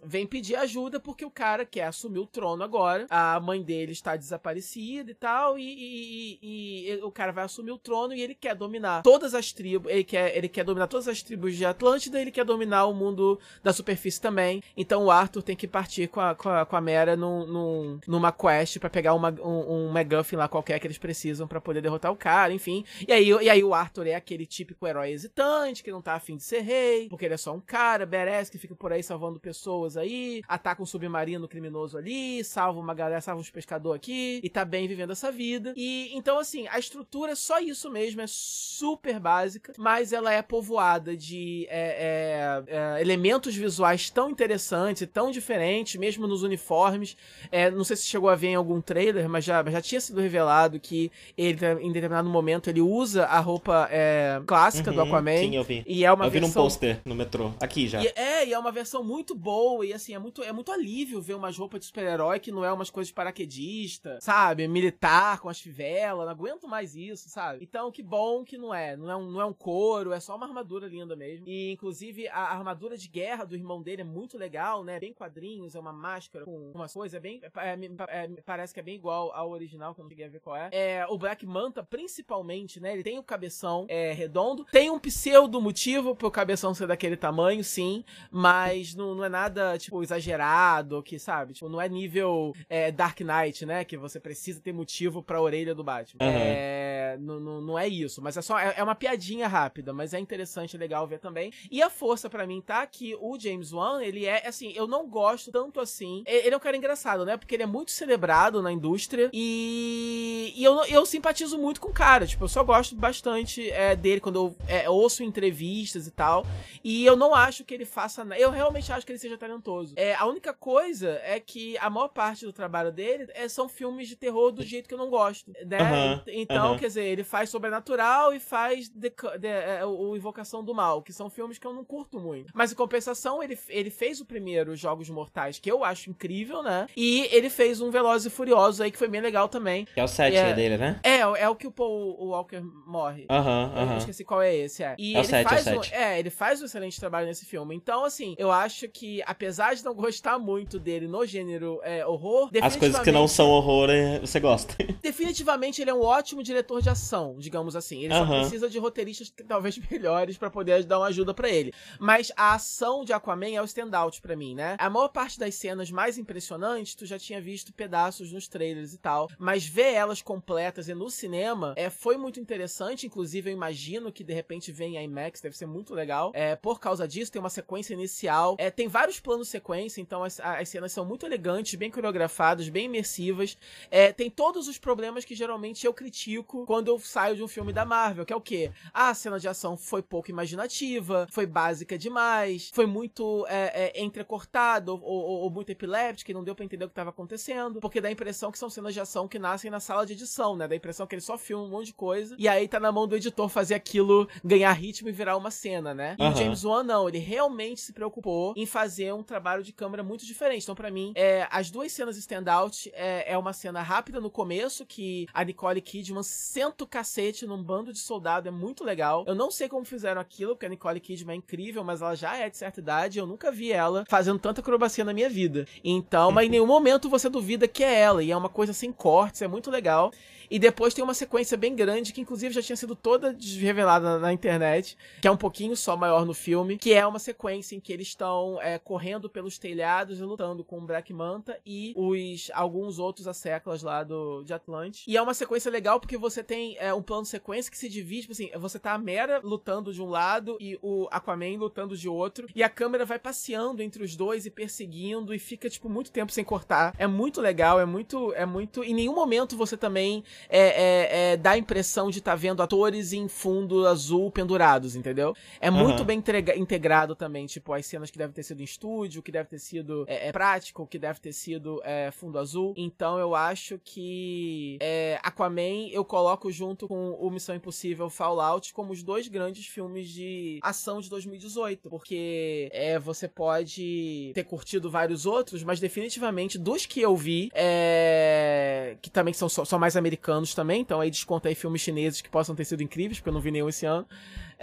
vem 0.04 0.26
pedir 0.26 0.56
ajuda 0.56 0.98
porque 1.00 1.24
o 1.24 1.30
cara 1.30 1.64
quer 1.64 1.84
assumir 1.84 2.18
o 2.18 2.26
trono 2.26 2.62
agora. 2.62 3.06
A 3.10 3.38
mãe 3.40 3.62
dele 3.62 3.92
está 3.92 4.16
desaparecida 4.16 5.10
e 5.10 5.14
tal. 5.14 5.58
E, 5.58 5.62
e, 5.62 6.38
e, 6.42 6.90
e 6.90 6.96
o 7.02 7.10
cara 7.10 7.32
vai 7.32 7.44
assumir 7.44 7.72
o 7.72 7.78
trono 7.78 8.14
e 8.14 8.20
ele 8.20 8.34
quer 8.34 8.54
dominar 8.54 9.02
todas 9.24 9.34
as 9.34 9.52
tribos. 9.52 9.90
Ele 9.90 10.04
quer, 10.04 10.36
ele 10.36 10.48
quer 10.48 10.64
dominar 10.64 10.86
todas 10.86 11.08
as 11.08 11.22
tribos 11.22 11.56
de 11.56 11.64
Atlântida, 11.64 12.20
ele 12.20 12.30
quer 12.30 12.44
dominar 12.44 12.84
o 12.86 12.92
mundo 12.92 13.38
da 13.62 13.72
superfície 13.72 14.20
também. 14.20 14.62
Então 14.76 15.04
o 15.04 15.10
Arthur 15.10 15.42
tem 15.42 15.56
que 15.56 15.66
partir 15.66 16.08
com 16.08 16.20
a, 16.20 16.34
com 16.34 16.48
a, 16.48 16.66
com 16.66 16.76
a 16.76 16.80
Mera 16.80 17.16
num, 17.16 17.46
num, 17.46 18.00
numa 18.06 18.30
quest 18.30 18.78
para 18.78 18.90
pegar 18.90 19.14
uma, 19.14 19.30
um, 19.30 19.90
um 19.90 20.36
lá 20.36 20.48
qualquer 20.48 20.78
que 20.78 20.86
eles 20.86 20.98
precisam 20.98 21.48
para 21.48 21.60
poder 21.60 21.80
derrotar 21.80 22.12
o 22.12 22.16
cara, 22.16 22.52
enfim. 22.52 22.84
E 23.06 23.12
aí, 23.12 23.28
e 23.28 23.48
aí 23.48 23.64
o 23.64 23.72
Arthur 23.72 24.06
é 24.06 24.14
aquele 24.14 24.44
típico 24.44 24.86
herói 24.86 25.10
hesitante, 25.10 25.82
que 25.82 25.90
não 25.90 26.02
tá 26.02 26.14
afim 26.14 26.36
de 26.36 26.42
ser 26.42 26.60
rei, 26.60 27.08
porque 27.08 27.24
ele 27.24 27.34
é 27.34 27.38
só 27.38 27.54
um 27.54 27.60
cara, 27.60 28.04
badass, 28.04 28.50
que 28.50 28.58
fica 28.58 28.74
por 28.74 28.92
aí 28.92 29.02
salvando 29.02 29.40
pessoas 29.40 29.96
aí, 29.96 30.42
ataca 30.46 30.82
um 30.82 30.86
submarino 30.86 31.48
criminoso 31.48 31.96
ali, 31.96 32.44
salva 32.44 32.78
uma 32.78 32.94
galera, 32.94 33.20
salva 33.20 33.40
uns 33.40 33.50
pescadores 33.50 33.96
aqui, 33.96 34.40
e 34.42 34.50
tá 34.50 34.64
bem 34.64 34.86
vivendo 34.86 35.12
essa 35.12 35.30
vida. 35.30 35.72
E 35.76 36.10
então, 36.14 36.38
assim, 36.38 36.66
a 36.68 36.78
estrutura 36.78 37.32
é 37.32 37.36
só 37.36 37.58
isso 37.58 37.90
mesmo, 37.90 38.20
é 38.20 38.26
super 38.26 39.13
básica, 39.20 39.72
mas 39.78 40.12
ela 40.12 40.32
é 40.32 40.42
povoada 40.42 41.16
de 41.16 41.66
é, 41.68 42.62
é, 42.68 42.96
é, 42.96 43.00
elementos 43.00 43.54
visuais 43.54 44.10
tão 44.10 44.30
interessantes 44.30 45.02
e 45.02 45.06
tão 45.06 45.30
diferentes, 45.30 45.96
mesmo 45.96 46.26
nos 46.26 46.42
uniformes. 46.42 47.16
É, 47.50 47.70
não 47.70 47.84
sei 47.84 47.96
se 47.96 48.06
chegou 48.06 48.28
a 48.28 48.34
ver 48.34 48.48
em 48.48 48.54
algum 48.54 48.80
trailer, 48.80 49.28
mas 49.28 49.44
já, 49.44 49.62
já 49.64 49.80
tinha 49.80 50.00
sido 50.00 50.20
revelado 50.20 50.78
que 50.80 51.10
ele, 51.36 51.58
em 51.80 51.92
determinado 51.92 52.28
momento, 52.28 52.68
ele 52.68 52.80
usa 52.80 53.24
a 53.26 53.40
roupa 53.40 53.88
é, 53.90 54.40
clássica 54.46 54.90
uhum, 54.90 54.96
do 54.96 55.02
Aquaman. 55.02 55.38
Sim, 55.38 55.56
eu 55.56 55.64
vi. 55.64 55.84
E 55.86 56.04
é 56.04 56.12
uma 56.12 56.26
eu 56.26 56.30
vi 56.30 56.40
versão... 56.40 56.62
num 56.62 56.68
pôster 56.68 57.00
no 57.04 57.14
metrô, 57.14 57.52
aqui 57.60 57.86
já. 57.88 58.02
E, 58.02 58.06
é, 58.14 58.46
e 58.46 58.52
é 58.52 58.58
uma 58.58 58.72
versão 58.72 59.02
muito 59.02 59.34
boa, 59.34 59.84
e 59.84 59.92
assim, 59.92 60.14
é 60.14 60.18
muito, 60.18 60.42
é 60.42 60.52
muito 60.52 60.70
alívio 60.72 61.20
ver 61.20 61.34
umas 61.34 61.56
roupas 61.56 61.80
de 61.80 61.86
super-herói 61.86 62.38
que 62.38 62.52
não 62.52 62.64
é 62.64 62.72
umas 62.72 62.90
coisas 62.90 63.08
de 63.08 63.14
paraquedista, 63.14 64.18
sabe? 64.20 64.66
Militar 64.68 65.40
com 65.40 65.48
as 65.48 65.60
fivelas, 65.60 66.24
não 66.24 66.32
aguento 66.32 66.68
mais 66.68 66.94
isso, 66.94 67.28
sabe? 67.28 67.58
Então, 67.62 67.90
que 67.90 68.02
bom 68.02 68.44
que 68.44 68.58
não 68.58 68.74
é. 68.74 68.96
Não 69.04 69.12
é 69.12 69.16
um, 69.16 69.30
não 69.30 69.40
é 69.40 69.44
um 69.44 69.52
couro, 69.52 70.12
é 70.12 70.20
só 70.20 70.36
uma 70.36 70.46
armadura 70.46 70.86
linda 70.86 71.14
mesmo. 71.14 71.46
E, 71.48 71.70
inclusive, 71.70 72.28
a 72.28 72.40
armadura 72.40 72.96
de 72.96 73.08
guerra 73.08 73.44
do 73.44 73.54
irmão 73.54 73.82
dele 73.82 74.02
é 74.02 74.04
muito 74.04 74.38
legal, 74.38 74.82
né? 74.82 74.98
Bem 74.98 75.12
quadrinhos, 75.12 75.74
é 75.74 75.80
uma 75.80 75.92
máscara 75.92 76.44
com 76.44 76.72
umas 76.74 76.92
coisas, 76.92 77.14
é 77.14 77.20
bem. 77.20 77.40
É, 77.56 78.24
é, 78.24 78.28
parece 78.44 78.72
que 78.72 78.80
é 78.80 78.82
bem 78.82 78.96
igual 78.96 79.32
ao 79.32 79.50
original, 79.50 79.94
que 79.94 80.00
eu 80.00 80.04
não 80.04 80.10
cheguei 80.10 80.26
a 80.26 80.28
ver 80.28 80.40
qual 80.40 80.56
é. 80.56 80.68
é. 80.72 81.06
O 81.08 81.18
Black 81.18 81.44
Manta, 81.46 81.82
principalmente, 81.82 82.80
né? 82.80 82.92
Ele 82.92 83.02
tem 83.02 83.18
o 83.18 83.22
cabeção 83.22 83.86
é, 83.88 84.12
redondo. 84.12 84.64
Tem 84.72 84.90
um 84.90 84.98
pseudo 84.98 85.60
motivo 85.60 86.14
pro 86.14 86.30
cabeção 86.30 86.74
ser 86.74 86.86
daquele 86.86 87.16
tamanho, 87.16 87.62
sim. 87.62 88.04
Mas 88.30 88.94
não, 88.94 89.14
não 89.14 89.24
é 89.24 89.28
nada, 89.28 89.76
tipo, 89.78 90.02
exagerado, 90.02 91.02
que, 91.02 91.18
sabe? 91.18 91.54
Tipo, 91.54 91.68
não 91.68 91.80
é 91.80 91.88
nível 91.88 92.54
é, 92.68 92.90
Dark 92.90 93.20
Knight, 93.20 93.66
né? 93.66 93.84
Que 93.84 93.96
você 93.96 94.18
precisa 94.18 94.60
ter 94.60 94.72
motivo 94.72 95.22
pra 95.22 95.40
orelha 95.40 95.74
do 95.74 95.84
Batman. 95.84 96.24
Uhum. 96.24 96.30
É, 96.30 97.16
não, 97.20 97.40
não, 97.40 97.60
não 97.60 97.78
é 97.78 97.86
isso. 97.86 98.22
Mas 98.22 98.36
é 98.36 98.42
só. 98.42 98.58
É, 98.58 98.74
é 98.76 98.82
uma 98.82 98.93
piadinha 98.94 99.48
rápida, 99.48 99.92
mas 99.92 100.14
é 100.14 100.18
interessante, 100.18 100.76
legal 100.76 101.06
ver 101.06 101.18
também. 101.18 101.52
E 101.70 101.82
a 101.82 101.90
força 101.90 102.28
para 102.28 102.46
mim 102.46 102.60
tá 102.60 102.86
que 102.86 103.14
o 103.20 103.38
James 103.38 103.72
Wan, 103.72 104.02
ele 104.02 104.26
é, 104.26 104.46
assim, 104.46 104.72
eu 104.74 104.86
não 104.86 105.08
gosto 105.08 105.50
tanto 105.50 105.80
assim. 105.80 106.22
Ele 106.26 106.54
é 106.54 106.56
um 106.56 106.60
cara 106.60 106.76
engraçado, 106.76 107.24
né? 107.24 107.36
Porque 107.36 107.54
ele 107.54 107.62
é 107.62 107.66
muito 107.66 107.90
celebrado 107.90 108.62
na 108.62 108.72
indústria 108.72 109.30
e, 109.32 110.52
e 110.56 110.64
eu, 110.64 110.84
eu 110.86 111.06
simpatizo 111.06 111.58
muito 111.58 111.80
com 111.80 111.88
o 111.88 111.92
cara. 111.92 112.26
Tipo, 112.26 112.44
eu 112.44 112.48
só 112.48 112.62
gosto 112.62 112.94
bastante 112.96 113.70
é, 113.70 113.94
dele 113.96 114.20
quando 114.20 114.36
eu 114.36 114.56
é, 114.68 114.88
ouço 114.88 115.22
entrevistas 115.22 116.06
e 116.06 116.10
tal. 116.10 116.46
E 116.82 117.04
eu 117.04 117.16
não 117.16 117.34
acho 117.34 117.64
que 117.64 117.74
ele 117.74 117.84
faça 117.84 118.24
nada. 118.24 118.40
Eu 118.40 118.50
realmente 118.50 118.92
acho 118.92 119.04
que 119.04 119.12
ele 119.12 119.18
seja 119.18 119.38
talentoso. 119.38 119.94
É, 119.96 120.14
a 120.14 120.26
única 120.26 120.52
coisa 120.52 121.20
é 121.22 121.38
que 121.40 121.76
a 121.78 121.88
maior 121.88 122.08
parte 122.08 122.44
do 122.44 122.52
trabalho 122.52 122.92
dele 122.92 123.26
é, 123.34 123.48
são 123.48 123.68
filmes 123.68 124.08
de 124.08 124.16
terror 124.16 124.50
do 124.50 124.62
jeito 124.62 124.88
que 124.88 124.94
eu 124.94 124.98
não 124.98 125.10
gosto. 125.10 125.50
Né? 125.64 125.80
Uhum, 125.80 126.22
então, 126.26 126.72
uhum. 126.72 126.78
quer 126.78 126.86
dizer, 126.86 127.04
ele 127.04 127.24
faz 127.24 127.50
sobrenatural 127.50 128.32
e 128.32 128.40
faz 128.40 128.73
The, 128.82 129.10
The, 129.38 129.78
é, 129.80 129.84
o 129.84 130.16
Invocação 130.16 130.64
do 130.64 130.74
Mal, 130.74 131.02
que 131.02 131.12
são 131.12 131.30
filmes 131.30 131.58
que 131.58 131.66
eu 131.66 131.72
não 131.72 131.84
curto 131.84 132.18
muito. 132.18 132.52
Mas 132.54 132.72
em 132.72 132.74
compensação, 132.74 133.42
ele, 133.42 133.58
ele 133.68 133.90
fez 133.90 134.20
o 134.20 134.24
primeiro 134.24 134.74
Jogos 134.76 135.08
Mortais, 135.10 135.58
que 135.58 135.70
eu 135.70 135.84
acho 135.84 136.10
incrível, 136.10 136.62
né? 136.62 136.86
E 136.96 137.28
ele 137.30 137.50
fez 137.50 137.80
um 137.80 137.90
Velozes 137.90 138.26
e 138.26 138.30
Furiosos 138.30 138.80
aí, 138.80 138.90
que 138.90 138.98
foi 138.98 139.08
bem 139.08 139.20
legal 139.20 139.48
também. 139.48 139.84
Que 139.86 140.00
é 140.00 140.04
o 140.04 140.08
7 140.08 140.36
é, 140.36 140.52
dele, 140.52 140.76
né? 140.76 141.00
É, 141.02 141.20
é 141.20 141.48
o 141.48 141.54
que 141.54 141.66
o 141.66 141.72
Paul 141.72 142.16
Walker 142.28 142.60
morre. 142.86 143.26
Aham, 143.30 143.64
uhum, 143.64 143.82
aham. 143.82 143.92
Eu 143.92 143.98
esqueci 143.98 144.24
qual 144.24 144.42
é 144.42 144.54
esse, 144.54 144.82
é. 144.82 144.94
E 144.98 145.14
é 145.14 145.18
ele 145.18 145.28
7, 145.28 145.48
faz 145.48 145.66
é, 145.66 145.78
um, 145.78 145.82
é, 145.92 146.18
ele 146.18 146.30
faz 146.30 146.62
um 146.62 146.64
excelente 146.64 146.98
trabalho 146.98 147.26
nesse 147.26 147.44
filme. 147.44 147.74
Então, 147.74 148.04
assim, 148.04 148.34
eu 148.38 148.50
acho 148.50 148.88
que, 148.88 149.22
apesar 149.26 149.74
de 149.74 149.84
não 149.84 149.94
gostar 149.94 150.38
muito 150.38 150.78
dele 150.78 151.06
no 151.06 151.24
gênero 151.26 151.80
é, 151.82 152.06
horror, 152.06 152.50
As 152.62 152.76
coisas 152.76 153.00
que 153.00 153.12
não 153.12 153.26
são 153.28 153.48
horror, 153.50 153.90
é, 153.90 154.20
você 154.20 154.40
gosta. 154.40 154.74
Definitivamente 155.02 155.80
ele 155.80 155.90
é 155.90 155.94
um 155.94 156.02
ótimo 156.02 156.42
diretor 156.42 156.80
de 156.80 156.88
ação, 156.88 157.36
digamos 157.38 157.76
assim. 157.76 158.04
Ele 158.04 158.14
uhum. 158.14 158.26
só 158.26 158.38
precisa 158.40 158.63
precisa 158.64 158.70
de 158.70 158.78
roteiristas 158.78 159.32
talvez 159.46 159.78
melhores 159.90 160.36
para 160.36 160.50
poder 160.50 160.84
dar 160.84 160.98
uma 160.98 161.06
ajuda 161.06 161.34
para 161.34 161.48
ele. 161.48 161.72
Mas 161.98 162.32
a 162.36 162.54
ação 162.54 163.04
de 163.04 163.12
Aquaman 163.12 163.54
é 163.54 163.62
o 163.62 163.64
standout 163.64 164.20
para 164.20 164.36
mim, 164.36 164.54
né? 164.54 164.76
A 164.78 164.90
maior 164.90 165.08
parte 165.08 165.38
das 165.38 165.54
cenas 165.54 165.90
mais 165.90 166.18
impressionantes, 166.18 166.94
tu 166.94 167.06
já 167.06 167.18
tinha 167.18 167.40
visto 167.40 167.72
pedaços 167.72 168.32
nos 168.32 168.48
trailers 168.48 168.92
e 168.92 168.98
tal, 168.98 169.28
mas 169.38 169.66
ver 169.66 169.92
elas 169.92 170.22
completas 170.22 170.88
e 170.88 170.94
no 170.94 171.10
cinema 171.10 171.74
é, 171.76 171.90
foi 171.90 172.16
muito 172.16 172.40
interessante. 172.40 173.06
Inclusive, 173.06 173.50
eu 173.50 173.54
imagino 173.54 174.12
que 174.12 174.24
de 174.24 174.32
repente 174.32 174.72
vem 174.72 174.96
a 174.96 175.02
IMAX, 175.02 175.40
deve 175.40 175.56
ser 175.56 175.66
muito 175.66 175.94
legal. 175.94 176.32
É, 176.34 176.56
por 176.56 176.80
causa 176.80 177.06
disso, 177.06 177.32
tem 177.32 177.40
uma 177.40 177.50
sequência 177.50 177.94
inicial. 177.94 178.56
É, 178.58 178.70
tem 178.70 178.88
vários 178.88 179.20
planos 179.20 179.48
sequência, 179.48 180.00
então 180.00 180.22
as, 180.22 180.40
as 180.40 180.68
cenas 180.68 180.92
são 180.92 181.04
muito 181.04 181.26
elegantes, 181.26 181.74
bem 181.74 181.90
coreografadas, 181.90 182.68
bem 182.68 182.86
imersivas. 182.86 183.56
É, 183.90 184.12
tem 184.12 184.30
todos 184.30 184.68
os 184.68 184.78
problemas 184.78 185.24
que 185.24 185.34
geralmente 185.34 185.86
eu 185.86 185.92
critico 185.92 186.64
quando 186.66 186.88
eu 186.88 186.98
saio 186.98 187.36
de 187.36 187.42
um 187.42 187.48
filme 187.48 187.72
da 187.72 187.84
Marvel, 187.84 188.24
que 188.24 188.32
é 188.32 188.36
o 188.36 188.40
quê? 188.40 188.53
Ah, 188.92 189.10
a 189.10 189.14
cena 189.14 189.38
de 189.38 189.48
ação 189.48 189.76
foi 189.76 190.02
pouco 190.02 190.30
imaginativa, 190.30 191.26
foi 191.30 191.46
básica 191.46 191.96
demais, 191.98 192.70
foi 192.72 192.86
muito 192.86 193.46
é, 193.48 193.92
é, 193.98 194.02
entrecortado 194.02 194.92
ou, 194.92 195.00
ou, 195.02 195.40
ou, 195.42 195.50
muito 195.50 195.70
epiléptica 195.70 196.30
e 196.30 196.34
não 196.34 196.44
deu 196.44 196.54
pra 196.54 196.64
entender 196.64 196.84
o 196.84 196.88
que 196.88 196.92
estava 196.92 197.10
acontecendo, 197.10 197.80
porque 197.80 198.00
dá 198.00 198.08
a 198.08 198.12
impressão 198.12 198.50
que 198.50 198.58
são 198.58 198.70
cenas 198.70 198.94
de 198.94 199.00
ação 199.00 199.28
que 199.28 199.38
nascem 199.38 199.70
na 199.70 199.80
sala 199.80 200.04
de 200.06 200.12
edição, 200.12 200.56
né? 200.56 200.68
Dá 200.68 200.74
a 200.74 200.76
impressão 200.76 201.06
que 201.06 201.14
ele 201.14 201.22
só 201.22 201.36
filma 201.38 201.64
um 201.64 201.68
monte 201.68 201.86
de 201.86 201.94
coisa 201.94 202.34
e 202.38 202.48
aí 202.48 202.66
tá 202.68 202.80
na 202.80 202.92
mão 202.92 203.06
do 203.06 203.16
editor 203.16 203.48
fazer 203.48 203.74
aquilo 203.74 204.28
ganhar 204.44 204.72
ritmo 204.72 205.08
e 205.08 205.12
virar 205.12 205.36
uma 205.36 205.50
cena, 205.50 205.94
né? 205.94 206.16
E 206.18 206.22
uhum. 206.22 206.32
o 206.32 206.36
James 206.36 206.64
Wan 206.64 206.82
não, 206.82 207.08
ele 207.08 207.18
realmente 207.18 207.80
se 207.80 207.92
preocupou 207.92 208.54
em 208.56 208.66
fazer 208.66 209.12
um 209.12 209.22
trabalho 209.22 209.62
de 209.62 209.72
câmera 209.72 210.02
muito 210.02 210.24
diferente. 210.24 210.62
Então, 210.62 210.74
para 210.74 210.90
mim, 210.90 211.12
é, 211.14 211.46
as 211.50 211.70
duas 211.70 211.92
cenas 211.92 212.16
standout 212.16 212.90
é, 212.94 213.32
é 213.32 213.38
uma 213.38 213.52
cena 213.52 213.82
rápida 213.82 214.20
no 214.20 214.30
começo, 214.30 214.84
que 214.86 215.26
a 215.32 215.44
Nicole 215.44 215.80
Kidman 215.80 216.22
senta 216.22 216.84
o 216.84 216.86
cacete 216.86 217.46
num 217.46 217.62
bando 217.62 217.92
de 217.92 217.98
soldado, 217.98 218.43
é 218.48 218.52
muito 218.52 218.84
legal. 218.84 219.24
Eu 219.26 219.34
não 219.34 219.50
sei 219.50 219.68
como 219.68 219.84
fizeram 219.84 220.20
aquilo, 220.20 220.54
porque 220.54 220.66
a 220.66 220.68
Nicole 220.68 221.00
Kidman 221.00 221.34
é 221.34 221.38
incrível, 221.38 221.84
mas 221.84 222.02
ela 222.02 222.14
já 222.14 222.36
é 222.36 222.48
de 222.48 222.56
certa 222.56 222.80
idade, 222.80 223.18
eu 223.18 223.26
nunca 223.26 223.50
vi 223.50 223.72
ela 223.72 224.04
fazendo 224.08 224.38
tanta 224.38 224.60
acrobacia 224.60 225.04
na 225.04 225.12
minha 225.12 225.28
vida. 225.28 225.66
Então, 225.82 226.30
mas 226.30 226.46
em 226.46 226.50
nenhum 226.50 226.66
momento 226.66 227.08
você 227.08 227.28
duvida 227.28 227.68
que 227.68 227.82
é 227.82 228.00
ela, 228.00 228.22
e 228.22 228.30
é 228.30 228.36
uma 228.36 228.48
coisa 228.48 228.72
sem 228.72 228.92
cortes, 228.92 229.42
é 229.42 229.48
muito 229.48 229.70
legal. 229.70 230.12
E 230.50 230.58
depois 230.58 230.94
tem 230.94 231.02
uma 231.02 231.14
sequência 231.14 231.56
bem 231.56 231.74
grande, 231.74 232.12
que 232.12 232.20
inclusive 232.20 232.54
já 232.54 232.62
tinha 232.62 232.76
sido 232.76 232.94
toda 232.94 233.36
revelada 233.58 234.18
na 234.18 234.32
internet, 234.32 234.96
que 235.20 235.28
é 235.28 235.30
um 235.30 235.36
pouquinho 235.36 235.76
só 235.76 235.96
maior 235.96 236.24
no 236.24 236.34
filme, 236.34 236.78
que 236.78 236.92
é 236.92 237.06
uma 237.06 237.18
sequência 237.18 237.74
em 237.74 237.80
que 237.80 237.92
eles 237.92 238.08
estão 238.08 238.60
é, 238.60 238.78
correndo 238.78 239.28
pelos 239.28 239.58
telhados 239.58 240.18
e 240.18 240.22
lutando 240.22 240.64
com 240.64 240.78
o 240.78 240.86
Black 240.86 241.12
Manta 241.12 241.58
e 241.64 241.92
os 241.96 242.50
alguns 242.52 242.98
outros 242.98 243.26
asseclas 243.26 243.82
lá 243.82 244.02
do, 244.02 244.42
de 244.42 244.52
Atlante. 244.52 245.04
E 245.06 245.16
é 245.16 245.22
uma 245.22 245.34
sequência 245.34 245.70
legal 245.70 245.98
porque 245.98 246.16
você 246.16 246.42
tem 246.42 246.76
é, 246.78 246.92
um 246.92 247.02
plano 247.02 247.24
sequência 247.24 247.70
que 247.70 247.78
se 247.78 247.88
divide, 247.88 248.28
assim, 248.34 248.50
você 248.58 248.78
tá 248.78 248.92
a 248.92 248.98
Mera 248.98 249.40
lutando 249.42 249.92
de 249.92 250.02
um 250.02 250.08
lado 250.08 250.56
e 250.60 250.78
o 250.82 251.08
Aquaman 251.10 251.56
lutando 251.56 251.96
de 251.96 252.08
outro, 252.08 252.46
e 252.54 252.62
a 252.62 252.68
câmera 252.68 253.04
vai 253.04 253.18
passeando 253.18 253.82
entre 253.82 254.02
os 254.02 254.16
dois 254.16 254.46
e 254.46 254.50
perseguindo 254.50 255.34
e 255.34 255.38
fica, 255.38 255.68
tipo, 255.70 255.88
muito 255.88 256.10
tempo 256.10 256.32
sem 256.32 256.44
cortar. 256.44 256.94
É 256.98 257.06
muito 257.06 257.40
legal, 257.40 257.80
é 257.80 257.86
muito, 257.86 258.32
é 258.34 258.44
muito... 258.44 258.82
Em 258.84 258.94
nenhum 258.94 259.14
momento 259.14 259.56
você 259.56 259.76
também 259.76 260.24
é, 260.48 260.60
é, 260.60 261.32
é, 261.32 261.36
dá 261.36 261.52
a 261.52 261.58
impressão 261.58 262.10
de 262.10 262.18
estar 262.18 262.32
tá 262.32 262.36
vendo 262.36 262.62
atores 262.62 263.12
em 263.12 263.28
fundo 263.28 263.86
azul 263.86 264.30
pendurados, 264.30 264.96
entendeu? 264.96 265.34
É 265.60 265.70
uhum. 265.70 265.78
muito 265.78 266.04
bem 266.04 266.22
integrado 266.56 267.14
também, 267.14 267.46
tipo, 267.46 267.72
as 267.72 267.86
cenas 267.86 268.10
que 268.10 268.18
devem 268.18 268.34
ter 268.34 268.42
sido 268.42 268.60
em 268.60 268.64
estúdio, 268.64 269.22
que 269.22 269.32
deve 269.32 269.48
ter 269.48 269.58
sido 269.58 270.04
é, 270.06 270.28
é 270.28 270.32
prático, 270.32 270.86
que 270.86 270.98
deve 270.98 271.20
ter 271.20 271.32
sido 271.32 271.80
é, 271.84 272.10
fundo 272.10 272.38
azul. 272.38 272.74
Então 272.76 273.18
eu 273.18 273.34
acho 273.34 273.78
que 273.82 274.78
é, 274.80 275.18
Aquaman 275.22 275.88
eu 275.90 276.04
coloco 276.04 276.50
junto 276.50 276.88
com 276.88 277.10
o 277.12 277.30
Missão 277.30 277.54
Impossível 277.54 278.08
Fallout 278.24 278.72
como 278.72 278.92
os 278.92 279.02
dois 279.02 279.28
grandes 279.28 279.66
filmes 279.66 280.08
de 280.08 280.58
ação 280.62 281.00
de 281.00 281.10
2018, 281.10 281.90
porque 281.90 282.68
é, 282.72 282.98
você 282.98 283.28
pode 283.28 284.32
ter 284.34 284.44
curtido 284.44 284.90
vários 284.90 285.26
outros, 285.26 285.62
mas 285.62 285.78
definitivamente 285.78 286.58
dos 286.58 286.86
que 286.86 287.00
eu 287.00 287.16
vi, 287.16 287.50
é, 287.54 288.96
que 289.02 289.10
também 289.10 289.34
são 289.34 289.48
só, 289.48 289.78
mais 289.78 289.96
americanos 289.96 290.14
americanos 290.14 290.54
também, 290.54 290.80
então 290.80 291.00
aí 291.00 291.10
desconta 291.10 291.48
aí 291.48 291.54
filmes 291.54 291.80
chineses 291.80 292.20
que 292.20 292.28
possam 292.28 292.54
ter 292.54 292.64
sido 292.64 292.82
incríveis, 292.82 293.18
porque 293.18 293.28
eu 293.28 293.34
não 293.34 293.40
vi 293.40 293.50
nenhum 293.50 293.68
esse 293.68 293.86
ano. 293.86 294.06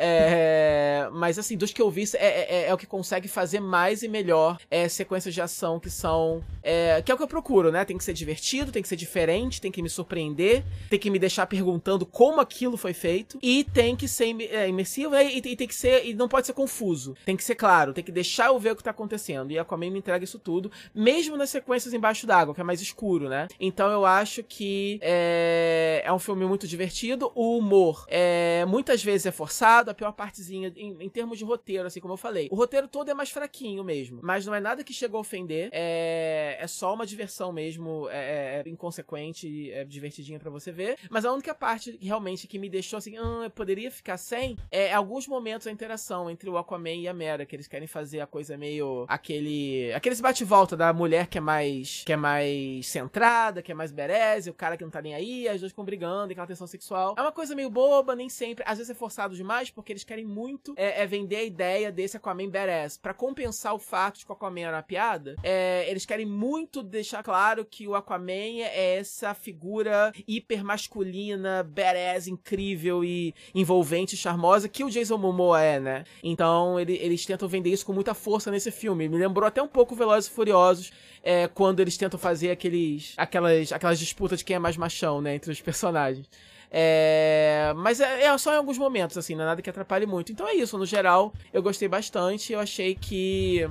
É, 0.04 1.10
mas 1.14 1.38
assim, 1.38 1.56
dos 1.56 1.72
que 1.72 1.82
eu 1.82 1.90
vi, 1.92 2.04
é, 2.16 2.18
é, 2.18 2.56
é, 2.64 2.68
é, 2.70 2.74
o 2.74 2.78
que 2.78 2.88
consegue 2.88 3.28
fazer 3.28 3.60
mais 3.60 4.02
e 4.02 4.08
melhor 4.08 4.58
é, 4.70 4.90
sequências 4.90 5.34
de 5.34 5.42
ação 5.42 5.80
que 5.80 5.90
são. 5.90 6.44
É, 6.64 7.02
que 7.02 7.12
é 7.12 7.14
o 7.14 7.18
que 7.18 7.24
eu 7.24 7.28
procuro, 7.28 7.72
né? 7.72 7.86
Tem 7.86 7.98
que 7.98 8.04
ser 8.04 8.14
divertido, 8.14 8.72
tem 8.72 8.82
que 8.82 8.88
ser 8.88 8.96
diferente, 8.96 9.62
tem 9.62 9.72
que 9.72 9.82
me 9.82 9.90
surpreender, 9.90 10.64
tem 10.90 10.98
que 10.98 11.10
me 11.10 11.20
deixar 11.20 11.46
perguntando 11.46 12.06
como 12.06 12.42
aquilo 12.42 12.78
foi 12.78 12.94
feito, 12.94 13.38
e 13.42 13.64
tem 13.64 13.96
que 13.96 14.08
ser 14.08 14.28
imersivo, 14.68 15.12
né? 15.12 15.26
e, 15.26 15.38
e, 15.38 15.56
tem 15.56 15.68
que 15.68 15.76
ser. 15.76 16.06
E 16.06 16.14
não 16.14 16.28
pode 16.28 16.48
ser 16.48 16.54
confuso. 16.54 17.16
Tem 17.24 17.38
que 17.38 17.44
ser 17.44 17.56
claro, 17.56 17.94
tem 17.94 18.04
que 18.04 18.12
deixar 18.12 18.48
eu 18.48 18.60
ver 18.60 18.72
o 18.72 18.76
que 18.76 18.84
tá 18.84 18.92
acontecendo. 18.92 19.52
E 19.52 19.60
a 19.60 19.62
Aquaman 19.62 19.92
me 19.92 20.00
entrega 20.00 20.24
isso 20.24 20.40
tudo, 20.40 20.72
mesmo 20.96 21.38
nas 21.38 21.52
sequências 21.52 21.94
embaixo 21.94 22.26
d'água, 22.26 22.56
que 22.56 22.62
é 22.62 22.64
mais 22.64 22.82
escuro, 22.82 23.30
né? 23.30 23.48
Então 23.60 23.92
eu 23.92 24.06
acho 24.06 24.44
que 24.44 25.00
é, 25.02 26.02
é 26.04 26.12
um 26.12 26.20
filme 26.20 26.46
muito 26.46 26.68
divertido. 26.68 27.32
O 27.36 27.58
humor 27.58 28.06
é, 28.08 28.66
muitas 28.68 29.04
vezes 29.04 29.28
é 29.28 29.32
forçado 29.32 29.91
a 29.92 29.96
pior 29.96 30.12
partezinha 30.12 30.72
em, 30.76 30.98
em, 31.04 31.10
termos 31.10 31.38
de 31.38 31.44
roteiro, 31.44 31.88
assim 31.88 32.00
como 32.00 32.14
eu 32.14 32.18
falei. 32.18 32.48
O 32.52 32.56
roteiro 32.56 32.88
todo 32.88 33.10
é 33.10 33.14
mais 33.14 33.30
fraquinho 33.30 33.84
mesmo, 33.84 34.20
mas 34.24 34.46
não 34.46 34.54
é 34.54 34.60
nada 34.60 34.84
que 34.84 34.94
chegou 34.94 35.18
a 35.18 35.22
ofender. 35.22 35.70
É, 35.72 36.58
é 36.60 36.68
só 36.68 36.94
uma 36.94 37.06
diversão 37.06 37.52
mesmo, 37.52 38.08
é, 38.10 38.62
é, 38.62 38.64
é 38.66 38.70
inconsequente, 38.70 39.72
é 39.72 39.84
divertidinha 39.84 40.40
para 40.40 40.50
você 40.50 40.72
ver. 40.72 40.98
Mas 41.10 41.26
a 41.26 41.32
única 41.32 41.54
parte 41.54 41.98
realmente 42.02 42.48
que 42.48 42.60
me 42.60 42.70
deixou 42.70 42.98
assim, 42.98 43.18
ah, 43.18 43.50
poderia 43.54 43.92
ficar 43.92 44.18
sem, 44.18 44.58
é 44.72 44.94
alguns 44.94 45.28
momentos 45.28 45.68
a 45.68 45.72
interação 45.72 46.30
entre 46.30 46.50
o 46.50 46.58
Aquaman 46.58 46.96
e 46.96 47.08
a 47.08 47.14
Mera, 47.14 47.46
que 47.46 47.56
eles 47.56 47.68
querem 47.68 47.88
fazer 47.88 48.20
a 48.20 48.28
coisa 48.28 48.58
meio 48.58 49.06
aquele, 49.08 49.92
aqueles 49.94 50.22
bate-volta 50.22 50.76
da 50.78 50.94
mulher 50.94 51.28
que 51.28 51.38
é 51.38 51.42
mais 51.42 52.04
que 52.04 52.14
é 52.14 52.18
mais 52.18 52.88
centrada, 52.88 53.62
que 53.62 53.72
é 53.72 53.76
mais 53.76 53.92
bereze, 53.92 54.50
o 54.50 54.54
cara 54.54 54.78
que 54.78 54.84
não 54.84 54.92
tá 54.92 55.02
nem 55.02 55.14
aí, 55.16 55.48
as 55.48 55.60
duas 55.60 55.72
ficam 55.72 55.86
brigando, 55.86 56.32
aquela 56.32 56.48
tensão 56.48 56.68
sexual. 56.68 57.16
É 57.18 57.22
uma 57.22 57.32
coisa 57.32 57.56
meio 57.56 57.70
boba, 57.70 58.16
nem 58.16 58.30
sempre, 58.30 58.64
às 58.68 58.78
vezes 58.78 58.90
é 58.90 58.94
forçado 58.94 59.36
demais, 59.36 59.70
porque 59.74 59.92
eles 59.92 60.04
querem 60.04 60.26
muito 60.26 60.74
é, 60.76 61.02
é 61.02 61.08
vender 61.08 61.38
a 61.38 61.44
ideia 61.44 61.92
desse 61.92 62.18
Aquaman 62.18 62.50
badass. 62.50 62.98
Pra 62.98 63.14
compensar 63.14 63.74
o 63.74 63.80
fato 63.80 64.20
de 64.20 64.26
que 64.26 64.32
o 64.32 64.36
Aquaman 64.36 64.62
era 64.62 64.78
uma 64.78 64.84
piada, 64.84 65.36
é, 65.44 65.86
eles 65.90 66.06
querem 66.06 66.26
muito 66.26 66.84
deixar 66.84 67.24
claro 67.24 67.66
que 67.66 67.88
o 67.88 67.96
Aquaman 67.96 68.62
é 68.62 68.98
essa 68.98 69.34
figura 69.34 70.12
hiper 70.28 70.64
masculina, 70.64 71.64
badass, 71.64 72.28
incrível 72.28 73.04
e 73.04 73.34
envolvente, 73.54 74.16
charmosa, 74.18 74.70
que 74.70 74.84
o 74.84 74.90
Jason 74.90 75.18
Momoa 75.18 75.62
é, 75.62 75.80
né? 75.80 76.04
Então 76.24 76.80
ele, 76.80 76.94
eles 76.98 77.26
tentam 77.26 77.48
vender 77.48 77.70
isso 77.70 77.86
com 77.86 77.94
muita 77.94 78.14
força 78.14 78.52
nesse 78.52 78.72
filme. 78.72 79.08
Me 79.08 79.18
lembrou 79.18 79.48
até 79.48 79.62
um 79.62 79.68
pouco 79.68 79.96
Velozes 79.96 80.30
e 80.30 80.34
Furiosos, 80.34 80.92
é, 81.24 81.48
quando 81.48 81.80
eles 81.80 81.98
tentam 81.98 82.20
fazer 82.20 82.52
aqueles, 82.52 83.14
aquelas, 83.18 83.72
aquelas 83.72 84.00
disputas 84.00 84.40
de 84.40 84.46
quem 84.46 84.56
é 84.56 84.60
mais 84.60 84.78
machão, 84.78 85.22
né, 85.22 85.36
entre 85.36 85.52
os 85.52 85.62
personagens. 85.62 86.28
É, 86.74 87.74
mas 87.76 88.00
é, 88.00 88.24
é, 88.24 88.38
só 88.38 88.54
em 88.54 88.58
alguns 88.58 88.78
momentos, 88.78 89.18
assim, 89.18 89.36
não 89.36 89.44
é 89.44 89.48
nada 89.48 89.62
que 89.62 89.70
atrapalhe 89.70 90.06
muito. 90.06 90.32
Então 90.32 90.48
é 90.48 90.54
isso, 90.54 90.78
no 90.78 90.86
geral, 90.86 91.34
eu 91.52 91.62
gostei 91.62 91.88
bastante. 91.88 92.54
Eu 92.54 92.60
achei 92.60 92.96
que. 92.96 93.70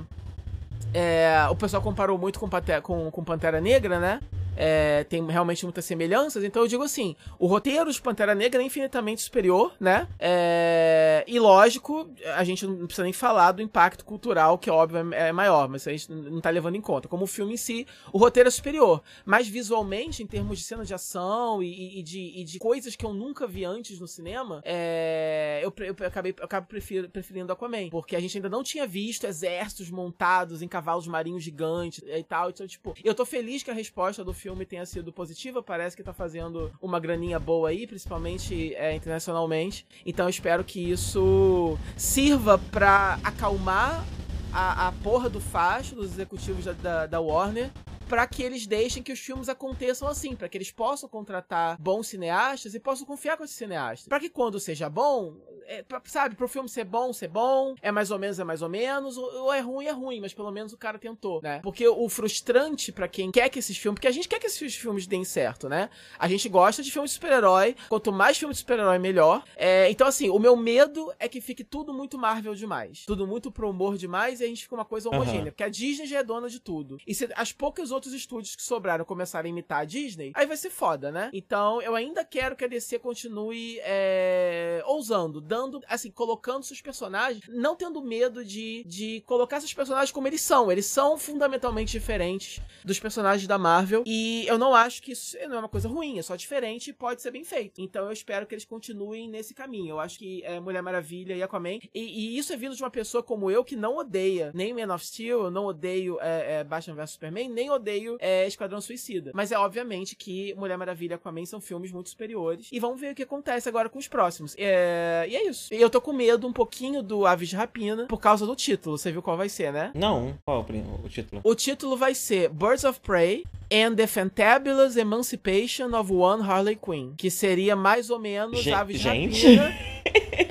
É, 0.93 1.47
o 1.49 1.55
pessoal 1.55 1.81
comparou 1.81 2.17
muito 2.17 2.39
com, 2.39 2.49
com, 2.83 3.11
com 3.11 3.23
Pantera 3.23 3.59
Negra, 3.59 3.99
né? 3.99 4.19
É, 4.61 5.03
tem 5.05 5.25
realmente 5.25 5.65
muitas 5.65 5.83
semelhanças. 5.85 6.43
Então 6.43 6.61
eu 6.61 6.67
digo 6.67 6.83
assim: 6.83 7.15
o 7.39 7.47
roteiro 7.47 7.91
de 7.91 7.99
Pantera 7.99 8.35
Negra 8.35 8.61
é 8.61 8.65
infinitamente 8.65 9.23
superior, 9.23 9.73
né? 9.79 10.07
É, 10.19 11.23
e 11.27 11.39
lógico, 11.39 12.07
a 12.35 12.43
gente 12.43 12.67
não 12.67 12.85
precisa 12.85 13.03
nem 13.03 13.13
falar 13.13 13.53
do 13.53 13.61
impacto 13.63 14.05
cultural, 14.05 14.59
que 14.59 14.69
óbvio 14.69 15.11
é, 15.13 15.29
é 15.29 15.31
maior, 15.31 15.67
mas 15.67 15.87
a 15.87 15.91
gente 15.91 16.11
não 16.11 16.39
tá 16.39 16.51
levando 16.51 16.75
em 16.75 16.81
conta. 16.81 17.07
Como 17.07 17.23
o 17.23 17.27
filme 17.27 17.55
em 17.55 17.57
si, 17.57 17.87
o 18.13 18.19
roteiro 18.19 18.47
é 18.47 18.51
superior. 18.51 19.01
Mas 19.25 19.47
visualmente, 19.47 20.21
em 20.21 20.27
termos 20.27 20.59
de 20.59 20.63
cena 20.63 20.85
de 20.85 20.93
ação 20.93 21.63
e, 21.63 21.99
e, 21.99 22.03
de, 22.03 22.19
e 22.35 22.43
de, 22.43 22.59
coisas 22.59 22.95
que 22.95 23.05
eu 23.05 23.13
nunca 23.13 23.47
vi 23.47 23.65
antes 23.65 23.99
no 23.99 24.07
cinema, 24.07 24.61
é, 24.63 25.59
eu, 25.63 25.73
eu, 25.79 25.95
acabei, 26.05 26.35
eu 26.37 26.45
acabo 26.45 26.67
prefiro, 26.67 27.09
preferindo 27.09 27.51
Aquaman. 27.51 27.89
Porque 27.89 28.15
a 28.15 28.19
gente 28.19 28.37
ainda 28.37 28.49
não 28.49 28.61
tinha 28.61 28.85
visto 28.85 29.25
exércitos 29.25 29.89
montados 29.89 30.61
em 30.61 30.67
cavalos 30.67 31.07
marinhos 31.07 31.41
gigantes 31.41 32.03
e 32.05 32.23
tal. 32.23 32.51
Então, 32.51 32.67
tipo, 32.67 32.93
eu 33.03 33.15
tô 33.15 33.25
feliz 33.25 33.63
que 33.63 33.71
a 33.71 33.73
resposta 33.73 34.23
do 34.23 34.33
filme 34.33 34.50
tenha 34.65 34.85
sido 34.85 35.11
positiva, 35.11 35.61
parece 35.61 35.95
que 35.95 36.03
tá 36.03 36.13
fazendo 36.13 36.71
uma 36.81 36.99
graninha 36.99 37.39
boa 37.39 37.69
aí, 37.69 37.87
principalmente 37.87 38.73
é, 38.75 38.93
internacionalmente. 38.95 39.85
Então 40.05 40.25
eu 40.25 40.29
espero 40.29 40.63
que 40.63 40.91
isso 40.91 41.77
sirva 41.97 42.57
para 42.57 43.19
acalmar 43.23 44.05
a, 44.53 44.87
a 44.87 44.91
porra 44.91 45.29
do 45.29 45.39
facho 45.39 45.95
dos 45.95 46.11
executivos 46.11 46.65
da, 46.65 46.73
da, 46.73 47.07
da 47.07 47.19
Warner 47.19 47.71
para 48.11 48.27
que 48.27 48.43
eles 48.43 48.67
deixem 48.67 49.01
que 49.01 49.13
os 49.13 49.19
filmes 49.21 49.47
aconteçam 49.47 50.05
assim, 50.05 50.35
para 50.35 50.49
que 50.49 50.57
eles 50.57 50.69
possam 50.69 51.07
contratar 51.07 51.77
bons 51.79 52.07
cineastas 52.07 52.75
e 52.75 52.79
possam 52.79 53.07
confiar 53.07 53.37
com 53.37 53.45
esses 53.45 53.55
cineastas. 53.55 54.09
Para 54.09 54.19
que 54.19 54.29
quando 54.29 54.59
seja 54.59 54.89
bom, 54.89 55.37
é, 55.71 55.83
pra- 55.83 56.01
sabe, 56.05 56.35
pro 56.35 56.47
filme 56.47 56.67
ser 56.67 56.83
bom, 56.85 57.13
ser 57.13 57.27
bom, 57.29 57.75
é 57.81 57.91
mais 57.91 58.11
ou 58.11 58.19
menos, 58.19 58.39
é 58.39 58.43
mais 58.43 58.61
ou 58.61 58.69
menos, 58.69 59.17
ou, 59.17 59.43
ou 59.43 59.53
é 59.53 59.59
ruim, 59.59 59.85
é 59.85 59.91
ruim, 59.91 60.19
mas 60.19 60.33
pelo 60.33 60.51
menos 60.51 60.73
o 60.73 60.77
cara 60.77 60.97
tentou, 60.99 61.41
né? 61.41 61.59
Porque 61.63 61.87
o 61.87 62.09
frustrante 62.09 62.91
pra 62.91 63.07
quem 63.07 63.31
quer 63.31 63.49
que 63.49 63.59
esses 63.59 63.77
filmes, 63.77 63.95
porque 63.95 64.07
a 64.07 64.11
gente 64.11 64.27
quer 64.27 64.39
que 64.39 64.47
esses 64.47 64.75
filmes 64.75 65.07
deem 65.07 65.23
certo, 65.23 65.69
né? 65.69 65.89
A 66.19 66.27
gente 66.27 66.47
gosta 66.49 66.81
de 66.83 66.91
filmes 66.91 67.11
de 67.11 67.15
super-herói, 67.15 67.75
quanto 67.89 68.11
mais 68.11 68.37
filme 68.37 68.53
de 68.53 68.59
super-herói, 68.59 68.97
melhor. 68.99 69.43
É, 69.55 69.89
então, 69.89 70.07
assim, 70.07 70.29
o 70.29 70.39
meu 70.39 70.55
medo 70.55 71.11
é 71.19 71.27
que 71.29 71.39
fique 71.41 71.63
tudo 71.63 71.93
muito 71.93 72.17
Marvel 72.17 72.53
demais, 72.55 73.03
tudo 73.05 73.25
muito 73.25 73.51
pro 73.51 73.69
humor 73.69 73.97
demais 73.97 74.41
e 74.41 74.43
a 74.43 74.47
gente 74.47 74.63
fica 74.63 74.75
uma 74.75 74.85
coisa 74.85 75.09
homogênea, 75.09 75.41
Aham. 75.41 75.51
porque 75.51 75.63
a 75.63 75.69
Disney 75.69 76.05
já 76.05 76.19
é 76.19 76.23
dona 76.23 76.49
de 76.49 76.59
tudo. 76.59 76.97
E 77.07 77.13
se 77.15 77.29
as 77.35 77.51
poucas 77.51 77.91
outros 77.91 78.13
estúdios 78.13 78.55
que 78.55 78.63
sobraram 78.63 79.05
começarem 79.05 79.49
a 79.49 79.53
imitar 79.53 79.79
a 79.81 79.85
Disney, 79.85 80.31
aí 80.35 80.45
vai 80.45 80.57
ser 80.57 80.69
foda, 80.69 81.11
né? 81.11 81.29
Então, 81.33 81.81
eu 81.81 81.95
ainda 81.95 82.23
quero 82.25 82.55
que 82.55 82.65
a 82.65 82.67
DC 82.67 82.99
continue 82.99 83.79
é, 83.83 84.81
ousando, 84.85 85.39
dando, 85.39 85.60
assim, 85.87 86.11
colocando 86.11 86.63
seus 86.63 86.81
personagens, 86.81 87.43
não 87.47 87.75
tendo 87.75 88.01
medo 88.01 88.43
de, 88.43 88.83
de 88.85 89.21
colocar 89.25 89.57
esses 89.57 89.73
personagens 89.73 90.11
como 90.11 90.27
eles 90.27 90.41
são. 90.41 90.71
Eles 90.71 90.85
são 90.85 91.17
fundamentalmente 91.17 91.91
diferentes 91.91 92.61
dos 92.83 92.99
personagens 92.99 93.47
da 93.47 93.57
Marvel. 93.57 94.03
E 94.05 94.45
eu 94.47 94.57
não 94.57 94.73
acho 94.73 95.01
que 95.01 95.11
isso 95.11 95.37
não 95.47 95.57
é 95.57 95.59
uma 95.59 95.69
coisa 95.69 95.87
ruim, 95.87 96.19
é 96.19 96.21
só 96.21 96.35
diferente 96.35 96.89
e 96.89 96.93
pode 96.93 97.21
ser 97.21 97.31
bem 97.31 97.43
feito. 97.43 97.81
Então 97.81 98.05
eu 98.05 98.11
espero 98.11 98.45
que 98.45 98.53
eles 98.53 98.65
continuem 98.65 99.27
nesse 99.27 99.53
caminho. 99.53 99.91
Eu 99.91 99.99
acho 99.99 100.17
que 100.17 100.43
é, 100.43 100.59
Mulher 100.59 100.81
Maravilha 100.81 101.35
e 101.35 101.43
Aquaman. 101.43 101.79
E, 101.79 101.89
e 101.93 102.37
isso 102.37 102.53
é 102.53 102.57
vindo 102.57 102.75
de 102.75 102.83
uma 102.83 102.89
pessoa 102.89 103.23
como 103.23 103.49
eu 103.49 103.63
que 103.63 103.75
não 103.75 103.97
odeia 103.97 104.51
nem 104.53 104.73
Man 104.73 104.93
of 104.93 105.05
Steel, 105.05 105.43
eu 105.43 105.51
não 105.51 105.65
odeio 105.65 106.17
é, 106.21 106.59
é, 106.59 106.63
Batman 106.63 106.95
vs 106.95 107.11
Superman, 107.11 107.49
nem 107.49 107.69
odeio 107.69 108.17
é, 108.19 108.47
Esquadrão 108.47 108.81
Suicida. 108.81 109.31
Mas 109.33 109.51
é 109.51 109.57
obviamente 109.57 110.15
que 110.15 110.53
Mulher 110.55 110.77
Maravilha 110.77 111.13
e 111.13 111.15
Aquaman 111.15 111.45
são 111.45 111.61
filmes 111.61 111.91
muito 111.91 112.09
superiores. 112.09 112.69
E 112.71 112.79
vamos 112.79 112.99
ver 112.99 113.11
o 113.11 113.15
que 113.15 113.23
acontece 113.23 113.67
agora 113.67 113.89
com 113.89 113.99
os 113.99 114.07
próximos. 114.07 114.55
É, 114.57 115.25
e 115.27 115.35
é 115.35 115.47
isso. 115.47 115.50
E 115.71 115.75
eu 115.81 115.89
tô 115.89 115.99
com 116.01 116.13
medo 116.13 116.47
um 116.47 116.53
pouquinho 116.53 117.01
do 117.03 117.25
Aves 117.25 117.49
de 117.49 117.55
Rapina 117.55 118.05
por 118.07 118.19
causa 118.19 118.45
do 118.45 118.55
título. 118.55 118.97
Você 118.97 119.11
viu 119.11 119.21
qual 119.21 119.37
vai 119.37 119.49
ser, 119.49 119.71
né? 119.71 119.91
Não, 119.95 120.37
qual 120.45 120.61
o, 120.67 121.05
o 121.05 121.09
título? 121.09 121.41
O 121.43 121.55
título 121.55 121.97
vai 121.97 122.13
ser 122.15 122.49
Birds 122.49 122.83
of 122.83 122.99
Prey 122.99 123.43
and 123.71 123.95
the 123.95 124.07
Fantabulous 124.07 124.95
Emancipation 124.97 125.95
of 125.97 126.11
One 126.11 126.43
Harley 126.43 126.75
Quinn. 126.75 127.13
Que 127.17 127.29
seria 127.31 127.75
mais 127.75 128.09
ou 128.09 128.19
menos 128.19 128.59
Ge- 128.61 128.71
Aves 128.73 128.97
de 128.97 129.03
gente. 129.03 129.55
Rapina. 129.55 129.91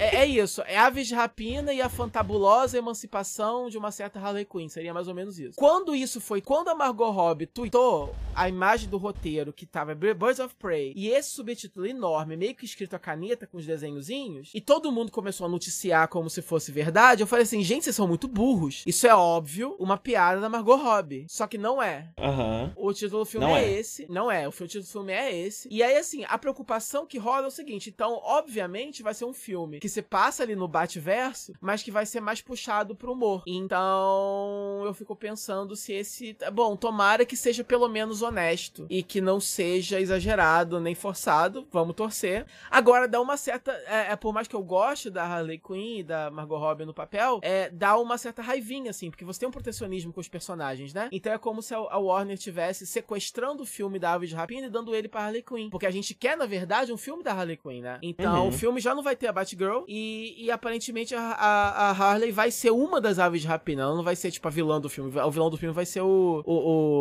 É, 0.02 0.18
é 0.18 0.26
isso. 0.26 0.62
É 0.62 0.78
Aves 0.78 1.08
de 1.08 1.14
Rapina 1.14 1.74
e 1.74 1.82
a 1.82 1.88
fantabulosa 1.88 2.78
emancipação 2.78 3.68
de 3.68 3.76
uma 3.76 3.90
certa 3.90 4.18
Harley 4.20 4.44
Quinn. 4.46 4.68
Seria 4.68 4.94
mais 4.94 5.08
ou 5.08 5.14
menos 5.14 5.38
isso. 5.38 5.56
Quando 5.56 5.94
isso 5.94 6.20
foi, 6.20 6.40
quando 6.40 6.68
a 6.68 6.74
Margot 6.74 7.10
Robbie 7.10 7.44
tweetou 7.46 8.14
a 8.34 8.48
imagem 8.48 8.88
do 8.88 8.96
roteiro 8.96 9.52
que 9.52 9.66
tava 9.66 9.94
Birds 9.94 10.38
of 10.38 10.54
Prey 10.54 10.92
e 10.96 11.08
esse 11.08 11.30
subtítulo 11.30 11.84
enorme, 11.84 12.36
meio 12.36 12.54
que 12.54 12.64
escrito 12.64 12.94
a 12.94 12.98
caneta 12.98 13.46
com 13.46 13.58
os 13.58 13.66
desenhozinhos, 13.66 14.50
e 14.54 14.60
todo 14.60 14.79
mundo 14.92 15.10
começou 15.10 15.46
a 15.46 15.48
noticiar 15.48 16.06
como 16.06 16.30
se 16.30 16.40
fosse 16.40 16.70
verdade, 16.70 17.22
eu 17.22 17.26
falei 17.26 17.42
assim, 17.42 17.62
gente, 17.62 17.84
vocês 17.84 17.96
são 17.96 18.06
muito 18.06 18.28
burros. 18.28 18.84
Isso 18.86 19.06
é 19.06 19.14
óbvio, 19.14 19.74
uma 19.78 19.96
piada 19.96 20.40
da 20.40 20.48
Margot 20.48 20.76
Robbie. 20.76 21.26
Só 21.28 21.48
que 21.48 21.58
não 21.58 21.82
é. 21.82 22.08
Aham. 22.16 22.72
O 22.76 22.92
título 22.92 23.24
do 23.24 23.26
filme 23.26 23.46
Não 23.46 23.56
é, 23.56 23.64
é. 23.64 23.72
esse. 23.72 24.06
Não 24.08 24.30
é. 24.30 24.46
O 24.46 24.52
título 24.52 24.84
do 24.84 24.90
filme 24.90 25.12
é 25.12 25.36
esse. 25.36 25.68
E 25.70 25.82
aí, 25.82 25.96
assim, 25.96 26.24
a 26.28 26.38
preocupação 26.38 27.06
que 27.06 27.18
rola 27.18 27.44
é 27.44 27.48
o 27.48 27.50
seguinte: 27.50 27.90
então, 27.90 28.20
obviamente, 28.22 29.02
vai 29.02 29.14
ser 29.14 29.24
um 29.24 29.32
filme 29.32 29.80
que 29.80 29.88
se 29.88 30.02
passa 30.02 30.42
ali 30.42 30.54
no 30.54 30.68
Bate-Verso, 30.68 31.52
mas 31.60 31.82
que 31.82 31.90
vai 31.90 32.06
ser 32.06 32.20
mais 32.20 32.40
puxado 32.40 32.94
pro 32.94 33.12
humor. 33.12 33.42
Então, 33.46 34.82
eu 34.84 34.94
fico 34.94 35.16
pensando 35.16 35.74
se 35.74 35.92
esse. 35.92 36.36
Bom, 36.52 36.76
tomara 36.76 37.24
que 37.24 37.36
seja 37.36 37.64
pelo 37.64 37.88
menos 37.88 38.22
honesto 38.22 38.86
e 38.88 39.02
que 39.02 39.20
não 39.20 39.40
seja 39.40 40.00
exagerado 40.00 40.80
nem 40.80 40.94
forçado. 40.94 41.66
Vamos 41.72 41.96
torcer. 41.96 42.46
Agora, 42.70 43.08
dá 43.08 43.20
uma 43.20 43.36
certa. 43.36 43.72
É, 43.86 44.12
é, 44.12 44.16
por 44.16 44.32
mais 44.32 44.46
que 44.46 44.54
eu 44.54 44.62
goste 44.70 45.10
da 45.10 45.24
Harley 45.24 45.58
Quinn 45.58 45.98
e 45.98 46.02
da 46.04 46.30
Margot 46.30 46.56
Robbie 46.56 46.84
no 46.84 46.94
papel, 46.94 47.40
é, 47.42 47.68
dá 47.70 47.98
uma 47.98 48.16
certa 48.16 48.40
raivinha, 48.40 48.90
assim, 48.90 49.10
porque 49.10 49.24
você 49.24 49.40
tem 49.40 49.48
um 49.48 49.52
protecionismo 49.52 50.12
com 50.12 50.20
os 50.20 50.28
personagens, 50.28 50.94
né? 50.94 51.08
Então 51.10 51.32
é 51.32 51.38
como 51.38 51.60
se 51.60 51.74
a 51.74 51.80
a 51.90 51.98
Warner 51.98 52.38
tivesse 52.38 52.86
sequestrando 52.86 53.62
o 53.64 53.66
filme 53.66 53.98
da 53.98 54.12
Aves 54.12 54.28
de 54.30 54.34
Rapina 54.36 54.66
e 54.66 54.70
dando 54.70 54.94
ele 54.94 55.08
pra 55.08 55.22
Harley 55.22 55.42
Quinn. 55.42 55.70
Porque 55.70 55.86
a 55.86 55.90
gente 55.90 56.14
quer, 56.14 56.36
na 56.36 56.46
verdade, 56.46 56.92
um 56.92 56.96
filme 56.96 57.22
da 57.22 57.32
Harley 57.32 57.56
Quinn, 57.56 57.80
né? 57.82 57.98
Então 58.02 58.42
Uhum. 58.42 58.48
o 58.48 58.52
filme 58.52 58.80
já 58.80 58.94
não 58.94 59.02
vai 59.02 59.16
ter 59.16 59.26
a 59.26 59.32
Batgirl 59.32 59.82
e, 59.88 60.36
e 60.44 60.50
aparentemente 60.50 61.14
a, 61.14 61.20
a, 61.20 61.88
a 61.88 61.90
Harley 61.90 62.30
vai 62.30 62.50
ser 62.50 62.70
uma 62.70 63.00
das 63.00 63.18
Aves 63.18 63.40
de 63.42 63.48
Rapina. 63.48 63.82
Ela 63.82 63.96
não 63.96 64.04
vai 64.04 64.14
ser, 64.14 64.30
tipo, 64.30 64.46
a 64.46 64.50
vilã 64.50 64.80
do 64.80 64.88
filme. 64.88 65.10
O 65.18 65.30
vilão 65.30 65.50
do 65.50 65.56
filme 65.56 65.74
vai 65.74 65.86
ser 65.86 66.02
o. 66.02 66.42
o, 66.46 66.54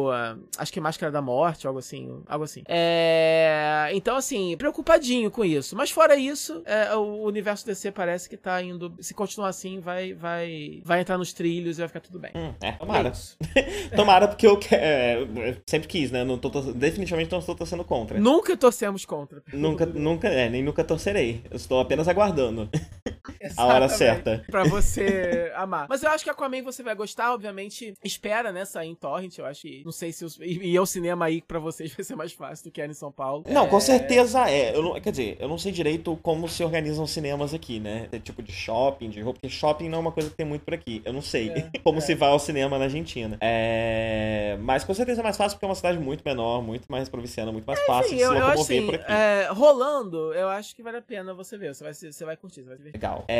o, 0.07 0.11
ah, 0.11 0.37
acho 0.57 0.73
que 0.73 0.79
Máscara 0.81 1.11
da 1.11 1.21
Morte, 1.21 1.67
algo 1.67 1.79
assim. 1.79 2.21
Algo 2.27 2.45
assim. 2.45 2.63
É. 2.67 3.89
Então, 3.93 4.15
assim, 4.15 4.55
preocupadinho 4.57 5.29
com 5.29 5.43
isso. 5.45 5.75
Mas 5.75 5.91
fora 5.91 6.15
isso, 6.15 6.61
é, 6.65 6.95
o 6.95 7.23
universo 7.23 7.58
DC 7.65 7.91
parece 7.91 8.29
que 8.29 8.37
tá 8.37 8.61
indo. 8.61 8.93
Se 8.99 9.13
continuar 9.13 9.49
assim, 9.49 9.79
vai, 9.79 10.13
vai, 10.13 10.81
vai 10.85 11.01
entrar 11.01 11.17
nos 11.17 11.33
trilhos 11.33 11.77
e 11.77 11.81
vai 11.81 11.87
ficar 11.87 11.99
tudo 12.01 12.19
bem. 12.19 12.31
Hum, 12.35 12.53
é, 12.61 12.69
É 12.69 12.71
tomara. 12.73 13.09
isso. 13.09 13.37
tomara, 13.95 14.27
porque 14.27 14.45
eu 14.47 14.57
que- 14.57 14.73
é, 14.75 15.25
sempre 15.65 15.87
quis, 15.87 16.11
né? 16.11 16.23
Não 16.23 16.37
tô, 16.37 16.49
definitivamente 16.73 17.31
não 17.31 17.39
estou 17.39 17.55
torcendo 17.55 17.83
contra. 17.83 18.19
Nunca 18.19 18.55
torcemos 18.57 19.05
contra. 19.05 19.41
Nunca, 19.53 19.85
nunca, 19.85 20.27
é, 20.27 20.49
nem 20.49 20.63
nunca 20.63 20.83
torcerei. 20.83 21.41
Eu 21.49 21.57
estou 21.57 21.79
apenas 21.79 22.07
aguardando 22.07 22.69
a 23.57 23.65
hora 23.65 23.89
certa. 23.89 24.43
Pra 24.49 24.63
você 24.63 25.51
amar. 25.55 25.87
Mas 25.89 26.03
eu 26.03 26.09
acho 26.09 26.23
que 26.23 26.29
Aquaman 26.29 26.61
você 26.63 26.83
vai 26.83 26.95
gostar, 26.95 27.33
obviamente. 27.33 27.93
Espera, 28.03 28.51
né, 28.51 28.65
sair 28.65 28.89
em 28.89 28.95
Torrent. 28.95 29.37
Eu 29.37 29.45
acho 29.45 29.61
que. 29.61 29.83
Não 29.83 29.91
sei 29.91 30.11
se. 30.11 30.25
Os, 30.25 30.37
e, 30.39 30.71
e 30.71 30.77
ao 30.77 30.85
cinema 30.85 31.25
aí 31.25 31.41
pra 31.41 31.59
vocês 31.59 31.93
vai 31.95 32.03
ser 32.03 32.15
mais 32.15 32.33
fácil 32.33 32.65
do 32.65 32.71
que 32.71 32.81
era 32.81 32.91
em 32.91 32.95
São 32.95 33.11
Paulo. 33.11 33.43
Não, 33.47 33.67
com 33.67 33.77
É, 33.77 33.79
certeza 33.81 34.49
é. 34.49 34.75
Eu 34.75 34.81
não, 34.83 34.99
quer 35.01 35.11
dizer, 35.11 35.37
eu 35.39 35.47
não 35.47 35.57
sei 35.57 35.71
direito 35.71 36.17
como 36.21 36.47
se 36.47 36.63
organizam 36.63 37.05
cinemas 37.07 37.53
aqui, 37.53 37.79
né? 37.79 38.07
É 38.11 38.19
tipo 38.19 38.41
de 38.41 38.51
shopping, 38.51 39.09
de 39.09 39.21
roupa, 39.21 39.39
porque 39.39 39.53
shopping 39.53 39.89
não 39.89 39.97
é 39.99 40.01
uma 40.01 40.11
coisa 40.11 40.29
que 40.29 40.35
tem 40.35 40.45
muito 40.45 40.63
por 40.63 40.73
aqui. 40.73 41.01
Eu 41.05 41.13
não 41.13 41.21
sei 41.21 41.49
É, 41.49 41.69
como 41.83 41.97
é. 41.99 42.01
se 42.01 42.15
vai 42.15 42.29
ao 42.29 42.39
cinema 42.39 42.77
na 42.77 42.85
Argentina. 42.85 43.37
É... 43.41 44.57
Mas 44.61 44.83
com 44.83 44.93
certeza 44.93 45.21
é 45.21 45.23
mais 45.23 45.37
fácil 45.37 45.55
porque 45.57 45.65
é 45.65 45.69
uma 45.69 45.75
cidade 45.75 45.97
muito 45.99 46.21
menor, 46.25 46.61
muito 46.61 46.85
mais 46.89 47.07
provinciana, 47.09 47.51
muito 47.51 47.65
mais 47.65 47.79
fácil 47.85 48.07
Enfim, 48.13 48.17
de 48.17 48.21
se 48.23 48.27
locomover 48.27 48.59
assim, 48.59 48.85
por 48.85 48.95
aqui. 48.95 49.11
é, 49.11 49.47
rolando, 49.51 50.33
eu 50.33 50.47
acho 50.49 50.75
que 50.75 50.81
vale 50.83 50.97
a 50.97 51.01
pena 51.01 51.33
você 51.33 51.57
ver. 51.57 51.73
Você 51.73 51.83
vai, 51.83 51.93
você 51.93 52.25
vai 52.25 52.37
curtir, 52.37 52.61
você 52.61 52.67
vai 52.67 52.77
se 52.77 52.83
divertir. 52.83 53.01
Legal. 53.01 53.25
É, 53.27 53.38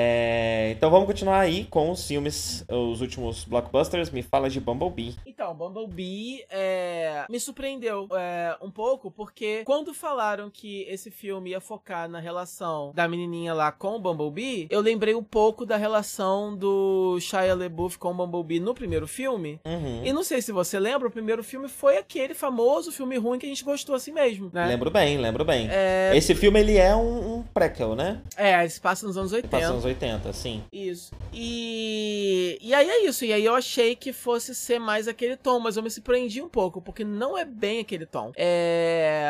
Então 0.72 0.90
vamos 0.90 1.08
continuar 1.08 1.40
aí 1.40 1.66
com 1.66 1.92
os 1.92 2.08
filmes, 2.08 2.64
os 2.70 3.02
últimos 3.02 3.44
blockbusters. 3.46 4.10
Me 4.10 4.22
fala 4.22 4.50
de 4.50 4.60
Bumblebee. 4.60 5.16
Então, 5.26 5.54
Bumblebee 5.54 6.46
é, 6.50 7.26
me 7.30 7.40
surpreendeu 7.40 8.08
é, 8.14 8.56
um 8.62 8.72
pouco, 8.72 9.12
porque 9.12 9.64
quando 9.66 9.94
falaram 9.94 10.50
que 10.50 10.84
esse 10.84 11.10
filme 11.12 11.52
ia 11.52 11.62
focar 11.62 12.10
na 12.10 12.20
relação 12.20 12.92
da 12.94 13.08
menininha 13.08 13.54
lá 13.54 13.72
com 13.72 13.96
o 13.96 14.00
Bumblebee, 14.00 14.68
eu 14.70 14.82
lembrei 14.82 15.16
um 15.16 15.24
pouco 15.24 15.66
da 15.66 15.78
relação 15.78 16.56
do 16.56 17.18
Shia 17.20 17.56
LaBeouf 17.56 17.98
com 17.98 18.12
o 18.12 18.14
Bumblebee 18.14 18.60
no 18.60 18.74
primeiro 18.74 19.08
filme. 19.08 19.60
Uhum. 19.66 20.02
E 20.06 20.14
não 20.14 20.24
sei 20.24 20.42
se 20.42 20.52
você 20.52 20.80
lembra, 20.80 21.08
o 21.08 21.12
primeiro 21.12 21.44
filme 21.44 21.68
foi 21.68 21.98
aquele 21.98 22.34
famoso 22.34 22.92
filme 22.92 23.18
ruim 23.18 23.40
que 23.40 23.46
a 23.46 23.50
gente 23.50 23.64
gostou 23.64 23.96
assim 23.96 24.12
mesmo, 24.12 24.50
né? 24.54 24.66
Lembro 24.68 24.90
bem, 24.90 25.18
lembro 25.18 25.44
bem. 25.44 25.68
É, 25.70 26.12
Esse 26.16 26.36
filme 26.36 26.60
ele 26.60 26.78
é 26.78 26.96
um, 26.96 27.38
um 27.38 27.44
prequel, 27.44 27.96
né? 27.96 28.22
é, 28.38 28.60
ele 28.60 28.70
se 28.70 28.80
passa 28.80 29.06
nos 29.06 29.18
anos 29.18 29.32
Ele 29.32 29.44
80. 29.44 29.58
Passa 29.94 30.06
nos 30.06 30.10
anos 30.14 30.24
80, 30.30 30.34
sim. 30.34 30.64
Isso. 30.72 31.12
E... 31.34 32.58
e 32.62 32.74
aí 32.74 32.90
é 32.90 33.06
isso. 33.06 33.26
E 33.26 33.34
aí 33.34 33.44
eu 33.46 33.56
achei 33.56 33.96
que 33.96 34.12
fosse 34.14 34.54
ser 34.54 34.80
mais 34.80 35.08
aquele 35.08 35.36
tom, 35.36 35.60
mas 35.60 35.78
eu 35.78 35.84
me 35.84 35.90
surpreendi 35.90 36.42
um 36.42 36.50
pouco, 36.50 36.82
porque 36.82 37.04
não 37.04 37.38
é 37.38 37.46
bem 37.46 37.80
aquele 37.80 38.06
tom. 38.06 38.32
É. 38.36 39.28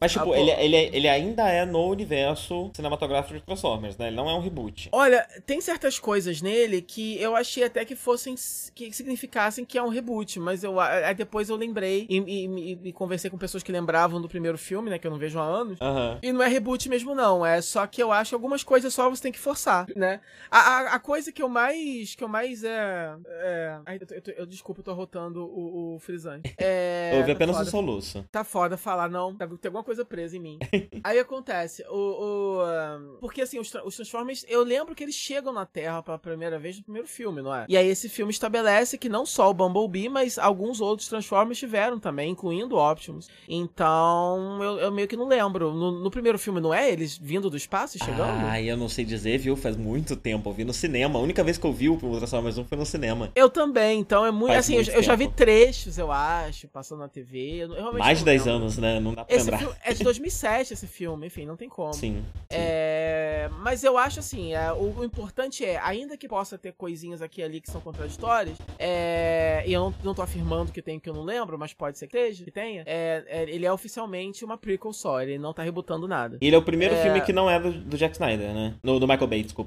Mas, 0.00 0.12
tipo, 0.12 0.32
Ah, 0.32 0.38
ele, 0.38 0.50
ele, 0.50 0.76
ele 0.96 1.08
ainda 1.08 1.48
é 1.48 1.64
no 1.64 1.86
universo 1.88 2.70
cinematográfico 2.74 3.34
de 3.38 3.44
Transformers, 3.44 3.96
né? 3.96 4.08
Ele 4.08 4.16
não 4.16 4.28
é 4.28 4.34
um 4.34 4.40
reboot. 4.40 4.88
Olha, 4.92 5.26
tem 5.46 5.60
certas 5.60 5.98
coisas 5.98 6.40
nele 6.42 6.82
que 6.82 7.20
eu 7.20 7.36
achei 7.36 7.64
até 7.64 7.84
que 7.84 7.94
fossem. 7.96 8.34
que 8.74 8.92
significassem 8.92 9.64
que 9.64 9.78
é 9.78 9.82
um 9.82 9.88
reboot, 9.88 10.38
mas 10.40 10.64
eu 10.64 10.78
aí 10.80 11.14
depois 11.14 11.48
eu 11.48 11.56
lembrei 11.56 12.06
e, 12.08 12.18
e- 12.18 12.78
e- 12.88 12.92
conversei 12.92 13.30
com 13.30 13.38
pessoas 13.38 13.62
que 13.62 13.72
lembravam 13.72 14.20
do 14.20 14.28
primeiro 14.28 14.56
filme, 14.58 14.90
né? 14.90 14.98
Que 14.98 15.06
eu 15.06 15.10
não 15.10 15.18
vejo 15.18 15.38
há 15.38 15.44
anos. 15.44 15.78
Aham. 15.80 16.18
E 16.22 16.32
não 16.32 16.42
é 16.42 16.48
reboot 16.48 16.88
mesmo, 16.88 17.14
não. 17.14 17.44
É 17.44 17.60
só 17.60 17.86
que 17.86 18.02
eu 18.02 18.12
acho 18.12 18.30
que 18.30 18.34
algumas 18.34 18.62
coisas 18.62 18.92
só 18.94 19.08
você 19.08 19.22
tem 19.22 19.32
que 19.32 19.38
forçar, 19.38 19.81
né? 19.96 20.20
A, 20.50 20.58
a, 20.58 20.94
a 20.94 20.98
coisa 20.98 21.30
que 21.32 21.42
eu 21.42 21.48
mais. 21.48 22.14
que 22.14 22.22
eu 22.24 22.28
mais 22.28 22.62
é. 22.64 23.14
é... 23.26 23.78
Ai, 23.86 23.98
eu, 24.00 24.06
eu, 24.16 24.34
eu- 24.38 24.46
desculpa, 24.46 24.80
eu 24.80 24.84
tô 24.84 24.92
rotando 24.94 25.44
o, 25.44 25.94
o 25.94 25.98
frisante. 25.98 26.54
É. 26.58 27.12
Houve 27.16 27.26
tá 27.28 27.32
apenas 27.32 27.56
um 27.56 27.58
foda. 27.60 27.70
soluço. 27.70 28.24
Tá 28.30 28.44
foda 28.44 28.76
falar, 28.76 29.08
não. 29.08 29.34
Tá- 29.34 29.46
Tem 29.46 29.68
alguma 29.68 29.84
coisa 29.84 30.04
presa 30.04 30.36
em 30.36 30.40
mim. 30.40 30.58
Aí 31.04 31.18
acontece, 31.18 31.84
o. 31.88 32.62
o, 32.62 33.18
porque 33.20 33.42
assim, 33.42 33.58
os, 33.58 33.72
os 33.84 33.96
Transformers, 33.96 34.44
eu 34.48 34.62
lembro 34.62 34.94
que 34.94 35.02
eles 35.02 35.14
chegam 35.14 35.52
na 35.52 35.64
Terra 35.66 36.02
pela 36.02 36.18
primeira 36.18 36.58
vez 36.58 36.76
no 36.78 36.84
primeiro 36.84 37.08
filme, 37.08 37.42
não 37.42 37.54
é? 37.54 37.66
E 37.68 37.76
aí 37.76 37.86
esse 37.88 38.08
filme 38.08 38.30
estabelece 38.32 38.98
que 38.98 39.08
não 39.08 39.24
só 39.24 39.50
o 39.50 39.54
Bumblebee, 39.54 40.08
mas 40.08 40.38
alguns 40.38 40.80
outros 40.80 41.08
Transformers 41.08 41.58
tiveram 41.58 41.98
também, 41.98 42.30
incluindo 42.30 42.76
o 42.76 42.90
Optimus. 42.90 43.28
Então, 43.48 44.62
eu, 44.62 44.78
eu 44.78 44.92
meio 44.92 45.08
que 45.08 45.16
não 45.16 45.26
lembro. 45.26 45.72
No, 45.72 45.92
no 46.02 46.10
primeiro 46.10 46.38
filme, 46.38 46.60
não 46.60 46.72
é? 46.72 46.90
Eles 46.90 47.16
vindo 47.16 47.48
do 47.48 47.56
espaço 47.56 47.96
e 47.96 48.04
chegando? 48.04 48.44
Ai, 48.46 48.70
eu 48.70 48.76
não 48.76 48.88
sei 48.88 49.04
dizer, 49.04 49.38
viu? 49.38 49.56
Faz 49.56 49.71
muito 49.76 50.16
tempo. 50.16 50.48
Eu 50.50 50.54
vi 50.54 50.64
no 50.64 50.72
cinema. 50.72 51.18
A 51.18 51.22
única 51.22 51.42
vez 51.42 51.58
que 51.58 51.66
eu 51.66 51.72
vi 51.72 51.88
o 51.88 51.96
Transformers 51.96 52.58
1 52.58 52.64
foi 52.64 52.78
no 52.78 52.86
cinema. 52.86 53.30
Eu 53.34 53.48
também, 53.48 54.00
então 54.00 54.24
é 54.24 54.30
muito. 54.30 54.52
Faz 54.52 54.66
assim, 54.66 54.74
muito 54.74 54.90
eu, 54.90 54.96
eu 54.96 55.02
já 55.02 55.14
vi 55.14 55.28
trechos, 55.28 55.98
eu 55.98 56.10
acho, 56.10 56.68
passando 56.68 57.00
na 57.00 57.08
TV. 57.08 57.62
Eu, 57.62 57.74
eu 57.74 57.92
Mais 57.94 58.18
de 58.18 58.24
não 58.24 58.32
10 58.32 58.44
lembro. 58.44 58.60
anos, 58.60 58.78
né? 58.78 59.00
Não 59.00 59.14
dá 59.14 59.24
pra 59.24 59.36
Esse 59.36 59.50
lembrar. 59.50 59.76
é 59.84 59.92
de 59.92 60.04
2007, 60.04 60.72
esse 60.72 60.86
filme, 60.86 61.26
enfim, 61.26 61.46
não 61.46 61.56
tem 61.56 61.68
como. 61.68 61.92
Sim. 61.92 62.16
sim. 62.16 62.24
É... 62.50 63.12
É, 63.42 63.48
mas 63.58 63.82
eu 63.82 63.98
acho 63.98 64.20
assim, 64.20 64.54
é, 64.54 64.72
o, 64.72 65.00
o, 65.00 65.04
importante 65.04 65.64
é, 65.64 65.76
ainda 65.78 66.16
que 66.16 66.28
possa 66.28 66.56
ter 66.56 66.72
coisinhas 66.72 67.20
aqui 67.20 67.40
e 67.40 67.44
ali 67.44 67.60
que 67.60 67.70
são 67.70 67.80
contraditórias, 67.80 68.56
é, 68.78 69.64
e 69.66 69.72
eu 69.72 69.80
não, 69.80 69.94
não 70.04 70.14
tô 70.14 70.22
afirmando 70.22 70.70
que 70.70 70.80
tem 70.80 71.00
que 71.00 71.10
eu 71.10 71.14
não 71.14 71.24
lembro, 71.24 71.58
mas 71.58 71.74
pode 71.74 71.98
ser 71.98 72.06
que 72.06 72.16
esteja, 72.16 72.44
que 72.44 72.50
tenha, 72.50 72.84
é, 72.86 73.24
é, 73.26 73.42
ele 73.50 73.66
é 73.66 73.72
oficialmente 73.72 74.44
uma 74.44 74.56
prequel 74.56 74.92
só, 74.92 75.20
ele 75.20 75.38
não 75.38 75.52
tá 75.52 75.62
rebutando 75.62 76.06
nada. 76.06 76.38
Ele 76.40 76.54
é 76.54 76.58
o 76.58 76.62
primeiro 76.62 76.94
filme 76.96 77.20
que 77.20 77.32
não 77.32 77.50
é 77.50 77.58
do, 77.58 77.72
do 77.72 77.96
Jack 77.96 78.14
Snyder, 78.14 78.54
né? 78.54 78.74
No, 78.82 79.00
do 79.00 79.08
Michael 79.08 79.26
Bay, 79.26 79.42
desculpa. 79.42 79.61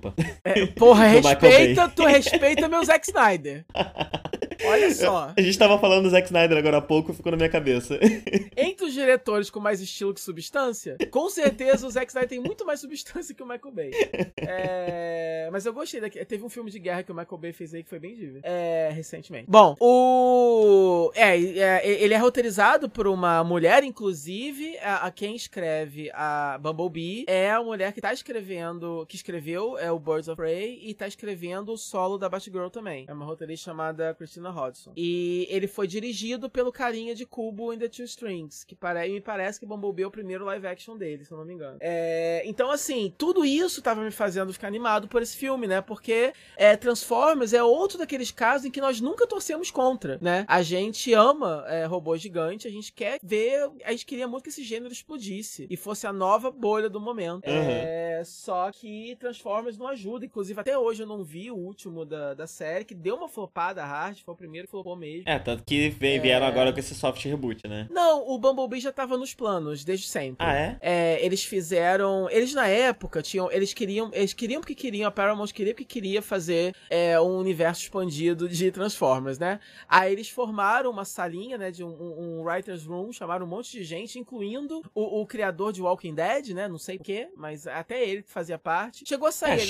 Porra, 0.76 1.06
respeita, 1.08 1.90
tu 1.90 2.04
respeita 2.04 2.68
meu 2.68 2.84
Zack 2.86 3.08
Snyder. 3.10 3.66
Olha 4.68 4.94
só. 4.94 5.34
A 5.36 5.42
gente 5.42 5.58
tava 5.58 5.80
falando 5.80 6.04
do 6.04 6.10
Zack 6.10 6.28
Snyder 6.28 6.58
agora 6.58 6.78
há 6.78 6.82
pouco, 6.82 7.14
ficou 7.14 7.32
na 7.32 7.38
minha 7.38 7.50
cabeça. 7.50 8.00
Entre 8.56 8.86
os 8.86 8.94
diretores 8.94 9.50
com 9.50 9.60
mais 9.60 9.82
estilo 9.82 10.14
que 10.14 10.22
substância, 10.22 10.98
com 11.12 11.30
certeza 11.30 11.88
o 11.88 11.90
Zack 11.90 12.08
Snyder 12.08 12.30
tem 12.30 12.40
muito 12.40 12.66
mais 12.66 12.80
substância 12.80 13.34
que 13.34 13.44
o 13.44 13.46
Michael 13.46 13.74
Bay. 13.74 13.92
É... 14.38 15.50
Mas 15.52 15.66
eu 15.66 15.74
gostei 15.74 16.02
daqui. 16.02 16.24
Teve 16.26 16.44
um 16.44 16.50
filme 16.50 16.72
de 16.72 16.80
guerra 16.80 17.04
que 17.04 17.12
o 17.12 17.16
Michael 17.16 17.38
Bay 17.38 17.54
fez 17.54 17.74
aí 17.74 17.84
que 17.84 17.90
foi 17.90 18.00
bem 18.00 18.14
diva. 18.16 18.40
É... 18.44 18.90
Recentemente. 18.94 19.46
Bom, 19.50 19.76
o. 19.80 21.12
É, 21.16 21.38
é, 21.38 22.04
ele 22.04 22.14
é 22.14 22.18
roteirizado 22.18 22.90
por 22.90 23.08
uma 23.08 23.44
mulher, 23.44 23.84
inclusive, 23.84 24.78
a, 24.80 25.08
a, 25.08 25.12
quem 25.12 25.36
escreve 25.36 26.10
a 26.14 26.58
Bumblebee 26.62 27.26
é 27.28 27.52
a 27.52 27.62
mulher 27.62 27.94
que 27.94 28.02
tá 28.02 28.14
escrevendo, 28.14 29.06
que 29.08 29.16
escreveu 29.16 29.78
é 29.78 29.92
o 29.92 30.00
Birds 30.00 30.28
of 30.28 30.36
Prey 30.36 30.80
e 30.84 30.94
tá 30.94 31.08
escrevendo 31.08 31.72
o 31.72 31.78
solo 31.78 32.18
da 32.18 32.30
Batgirl 32.30 32.68
também. 32.68 33.06
É 33.08 33.14
uma 33.14 33.26
roteirista 33.26 33.66
chamada 33.66 34.14
Christina 34.16 34.50
Hodgson. 34.56 34.94
E 34.96 35.48
ele 35.50 35.68
foi 35.68 35.88
dirigido 35.88 36.50
pelo 36.50 36.72
carinha 36.72 37.14
de 37.14 37.26
Cubo 37.26 37.74
in 37.74 37.78
the 37.78 37.88
Two 37.88 38.06
Strings, 38.06 38.64
que 38.64 38.76
pare... 38.76 39.10
me 39.10 39.22
parece 39.22 39.60
que 39.60 39.66
Bumblebee 39.66 40.04
é 40.04 40.08
o 40.08 40.12
primeiro 40.12 40.46
live 40.46 40.68
action 40.68 40.98
dele, 40.98 41.26
se 41.26 41.32
eu 41.32 41.38
não 41.38 41.46
me 41.46 41.54
engano. 41.54 41.78
É... 41.82 42.42
Então, 42.46 42.72
assim, 42.72 43.14
tudo 43.18 43.46
isso 43.46 43.82
tava 43.82 44.02
me 44.02 44.12
fazendo 44.12 44.54
ficar 44.54 44.68
animado 44.68 45.08
por 45.08 45.22
esse 45.22 45.36
filme, 45.36 45.68
né? 45.68 45.82
Porque 45.82 46.34
é, 46.58 46.76
Transformers 46.76 47.54
é 47.54 47.64
outro 47.64 47.98
daqueles 47.98 48.32
casos 48.32 48.66
em 48.66 48.72
que 48.72 48.82
nós 48.82 49.02
nunca 49.02 49.28
torcemos 49.28 49.70
contra, 49.70 50.18
né? 50.22 50.46
A 50.48 50.62
gente 50.62 51.14
ama 51.14 51.66
é, 51.68 51.86
robô 51.86 52.16
gigante, 52.18 52.68
a 52.68 52.72
gente 52.72 52.92
quer 52.94 53.20
ver, 53.22 53.70
a 53.84 53.92
gente 53.92 54.06
queria 54.06 54.28
muito 54.28 54.44
que 54.44 54.50
esse 54.50 54.64
gênero 54.64 54.94
explodisse 54.94 55.68
e 55.70 55.78
fosse 55.78 56.08
a 56.08 56.14
nova 56.14 56.52
bolha 56.52 56.90
do 56.90 57.00
momento. 57.00 57.48
Uhum. 57.48 57.54
É, 57.54 58.22
só 58.24 58.72
que 58.72 59.16
Transformers 59.20 59.78
não 59.78 59.88
ajuda, 59.88 60.26
inclusive 60.26 60.60
até 60.60 60.78
hoje 60.78 61.04
eu 61.04 61.08
não 61.08 61.24
vi 61.24 61.52
o 61.52 61.56
último 61.56 62.06
da, 62.06 62.34
da 62.34 62.48
série, 62.48 62.86
que 62.86 62.96
deu 62.96 63.16
uma 63.16 63.28
flopada 63.28 63.84
hard, 63.84 64.20
foi 64.20 64.34
o 64.34 64.38
primeiro 64.46 64.68
flopou 64.68 64.96
mesmo. 64.96 65.24
É, 65.26 65.40
tanto 65.40 65.64
que 65.64 65.90
vem, 65.90 66.20
vieram 66.20 66.46
é... 66.46 66.50
agora 66.50 66.72
com 66.72 66.80
esse 66.80 66.94
soft 66.94 67.24
reboot, 67.26 67.68
né? 67.68 67.88
Não, 67.90 68.28
o 68.30 68.38
Bumblebee 68.38 68.80
já 68.80 68.92
tava 68.92 69.18
nos 69.18 69.34
planos 69.34 69.84
desde 69.84 70.08
sempre. 70.08 70.46
Ah, 70.46 70.54
é? 70.54 70.78
é 70.82 71.26
eles 71.26 71.44
fizeram, 71.44 72.30
eles 72.30 72.54
na 72.54 72.68
época 72.68 73.22
tinham, 73.22 73.52
eles 73.52 73.74
queriam, 73.74 74.12
eles 74.14 74.34
queriam 74.34 74.62
porque 74.62 74.76
queriam, 74.76 75.08
a 75.08 75.12
Paramount 75.12 75.48
queria 75.48 75.74
porque 75.74 75.86
queria 75.86 76.22
fazer 76.22 76.76
é, 76.90 77.20
um 77.20 77.38
universo 77.38 77.82
expandido 77.82 78.48
de 78.48 78.72
Transformers, 78.72 79.40
né? 79.40 79.60
Aí 79.88 80.12
eles 80.12 80.30
formaram 80.30 80.92
uma 80.92 81.06
salinha, 81.06 81.58
né, 81.58 81.72
de 81.72 81.84
um, 81.84 81.90
um, 81.90 82.40
um 82.40 82.44
writer's 82.44 82.86
room, 82.86 83.12
chamaram 83.12 83.46
um 83.46 83.50
monte 83.50 83.72
de 83.72 83.84
gente, 83.84 84.20
incluindo 84.20 84.82
o, 84.94 85.22
o 85.22 85.26
criador 85.26 85.74
de 85.74 85.82
Walking 85.82 86.14
Dead, 86.14 86.50
né? 86.50 86.68
Não 86.68 86.78
sei 86.78 86.98
porquê, 86.98 87.28
mas 87.36 87.68
até 87.68 88.08
ele 88.08 88.24
que 88.24 88.32
fazia 88.32 88.58
parte. 88.58 89.04
Chegou 89.08 89.28
a 89.28 89.32
sair. 89.32 89.62
É, 89.62 89.66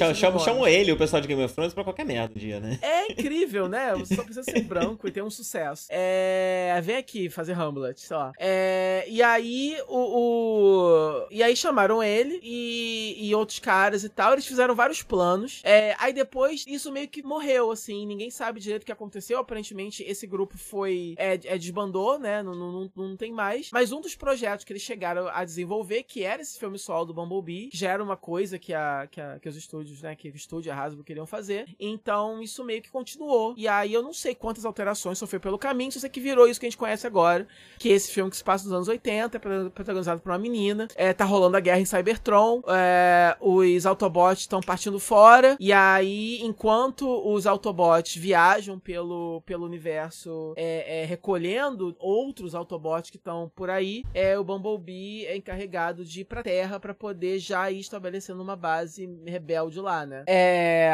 ele, 0.66 0.92
o 0.92 0.98
pessoal 0.98 1.22
de 1.22 1.28
Game 1.28 1.44
of 1.44 1.54
Thrones, 1.54 1.74
pra 1.74 1.84
qualquer 1.84 2.06
merda 2.06 2.34
um 2.36 2.40
dia, 2.40 2.60
né? 2.60 2.80
É 2.82 3.12
incrível, 3.12 3.68
né? 3.68 3.94
Só 4.06 4.24
precisa 4.24 4.44
ser 4.44 4.64
branco 4.66 5.08
e 5.08 5.12
ter 5.12 5.24
um 5.24 5.30
sucesso. 5.30 5.88
É. 5.90 6.80
Vem 6.84 6.98
aqui 6.98 7.30
fazer 7.30 7.54
Hamlet, 7.54 8.00
sei 8.00 8.18
lá. 8.18 8.32
É... 8.38 9.06
E 9.08 9.22
aí, 9.22 9.78
o, 9.88 10.20
o, 10.20 11.28
E 11.32 11.42
aí 11.42 11.56
chamaram 11.56 12.04
ele 12.04 12.40
e, 12.44 13.28
e 13.28 13.36
outros 13.36 13.60
caras 13.60 14.04
e 14.04 14.10
tal. 14.10 14.34
Eles 14.34 14.46
fizeram 14.46 14.76
vários 14.76 15.02
planos. 15.02 15.62
É... 15.64 15.96
Aí 16.00 16.14
depois, 16.14 16.66
isso 16.68 16.92
meio 16.92 17.08
que 17.08 17.24
morreu, 17.24 17.72
assim. 17.72 18.06
Ninguém 18.06 18.30
sabe 18.30 18.60
direito 18.60 18.84
o 18.84 18.86
que 18.86 18.92
aconteceu. 18.92 19.40
Aparentemente, 19.40 20.04
esse 20.04 20.28
grupo 20.28 20.58
foi. 20.58 21.16
É, 21.18 21.34
é 21.46 21.58
desbandou, 21.58 22.20
né? 22.20 22.42
Não, 22.44 22.54
não, 22.56 22.92
não 22.96 23.18
tem 23.18 23.32
mais. 23.32 23.70
Mas 23.72 23.92
um 23.92 24.02
dos 24.02 24.16
projetos 24.16 24.66
que 24.66 24.74
eles 24.74 24.82
chegaram 24.82 25.28
a 25.28 25.44
desenvolver, 25.44 26.04
que 26.04 26.24
era 26.24 26.42
esse 26.42 26.58
filme 26.58 26.78
solo 26.78 27.06
do 27.06 27.14
Bumblebee, 27.14 27.70
já 27.74 27.92
era 27.92 28.04
uma 28.04 28.18
coisa 28.18 28.58
que, 28.60 28.74
a, 28.74 29.08
que, 29.10 29.22
a, 29.22 29.40
que 29.40 29.50
os 29.50 29.56
estúdios, 29.56 30.02
né? 30.02 30.16
Que 30.16 30.30
o 30.30 30.36
estúdio 30.36 30.70
e 30.70 30.72
a 30.72 30.82
Hasbro 30.82 31.04
queriam 31.04 31.26
fazer. 31.26 31.68
Então, 31.80 32.42
isso 32.42 32.64
meio 32.64 32.82
que 32.82 32.90
continuou. 32.90 33.54
E 33.58 33.68
aí, 33.68 33.94
eu 33.94 34.02
não 34.02 34.14
sei 34.14 34.34
quantas 34.56 34.66
alterações 34.66 35.18
sofreu 35.18 35.42
pelo 35.42 35.60
caminho, 35.60 35.92
só 35.92 36.00
sei 36.00 36.10
que 36.10 36.22
virou 36.22 36.48
isso 36.48 36.60
que 36.60 36.66
a 36.66 36.70
gente 36.70 36.78
conhece 36.78 37.06
agora. 37.06 37.46
Que 37.78 37.92
é 37.92 37.94
esse 37.94 38.12
filme 38.12 38.32
que 38.32 38.38
se 38.38 38.44
passa 38.44 38.64
nos 38.64 38.74
anos 38.74 38.88
80, 38.88 39.36
é 39.36 39.70
protagonizado 39.70 40.22
por 40.22 40.32
uma 40.32 40.40
menina. 40.40 40.88
É, 40.96 41.12
tá 41.12 41.26
rolando 41.26 41.58
a 41.58 41.60
guerra 41.60 41.80
em 41.80 41.86
Cybertron. 41.86 42.62
É, 42.68 43.36
os 43.42 43.86
Autobots 43.86 44.42
estão 44.42 44.62
partindo 44.62 45.00
fora. 45.00 45.58
E 45.60 45.74
aí, 45.74 46.40
enquanto 46.42 47.06
os 47.06 47.46
Autobots 47.46 48.16
viajam 48.16 48.80
pelo, 48.80 49.42
pelo 49.46 49.66
universo 49.66 50.54
é, 50.56 51.02
é, 51.02 51.06
recolhendo 51.06 51.96
outros 52.00 52.56
Autobots 52.56 53.10
que 53.10 53.18
estão 53.18 53.52
por 53.54 53.70
aí, 53.70 54.04
é, 54.14 54.40
o 54.40 54.44
Bumblebee 54.44 55.26
é 55.26 55.36
encarregado 55.36 56.06
de 56.06 56.22
ir 56.22 56.26
pra 56.26 56.44
Terra 56.44 56.80
para 56.80 56.94
poder 56.94 57.40
já 57.40 57.70
ir 57.70 57.80
estabelecendo 57.80 58.42
uma 58.42 58.56
base 58.56 59.10
rebelde 59.26 59.82
lá, 59.82 60.06
né? 60.06 60.24
É, 60.28 60.92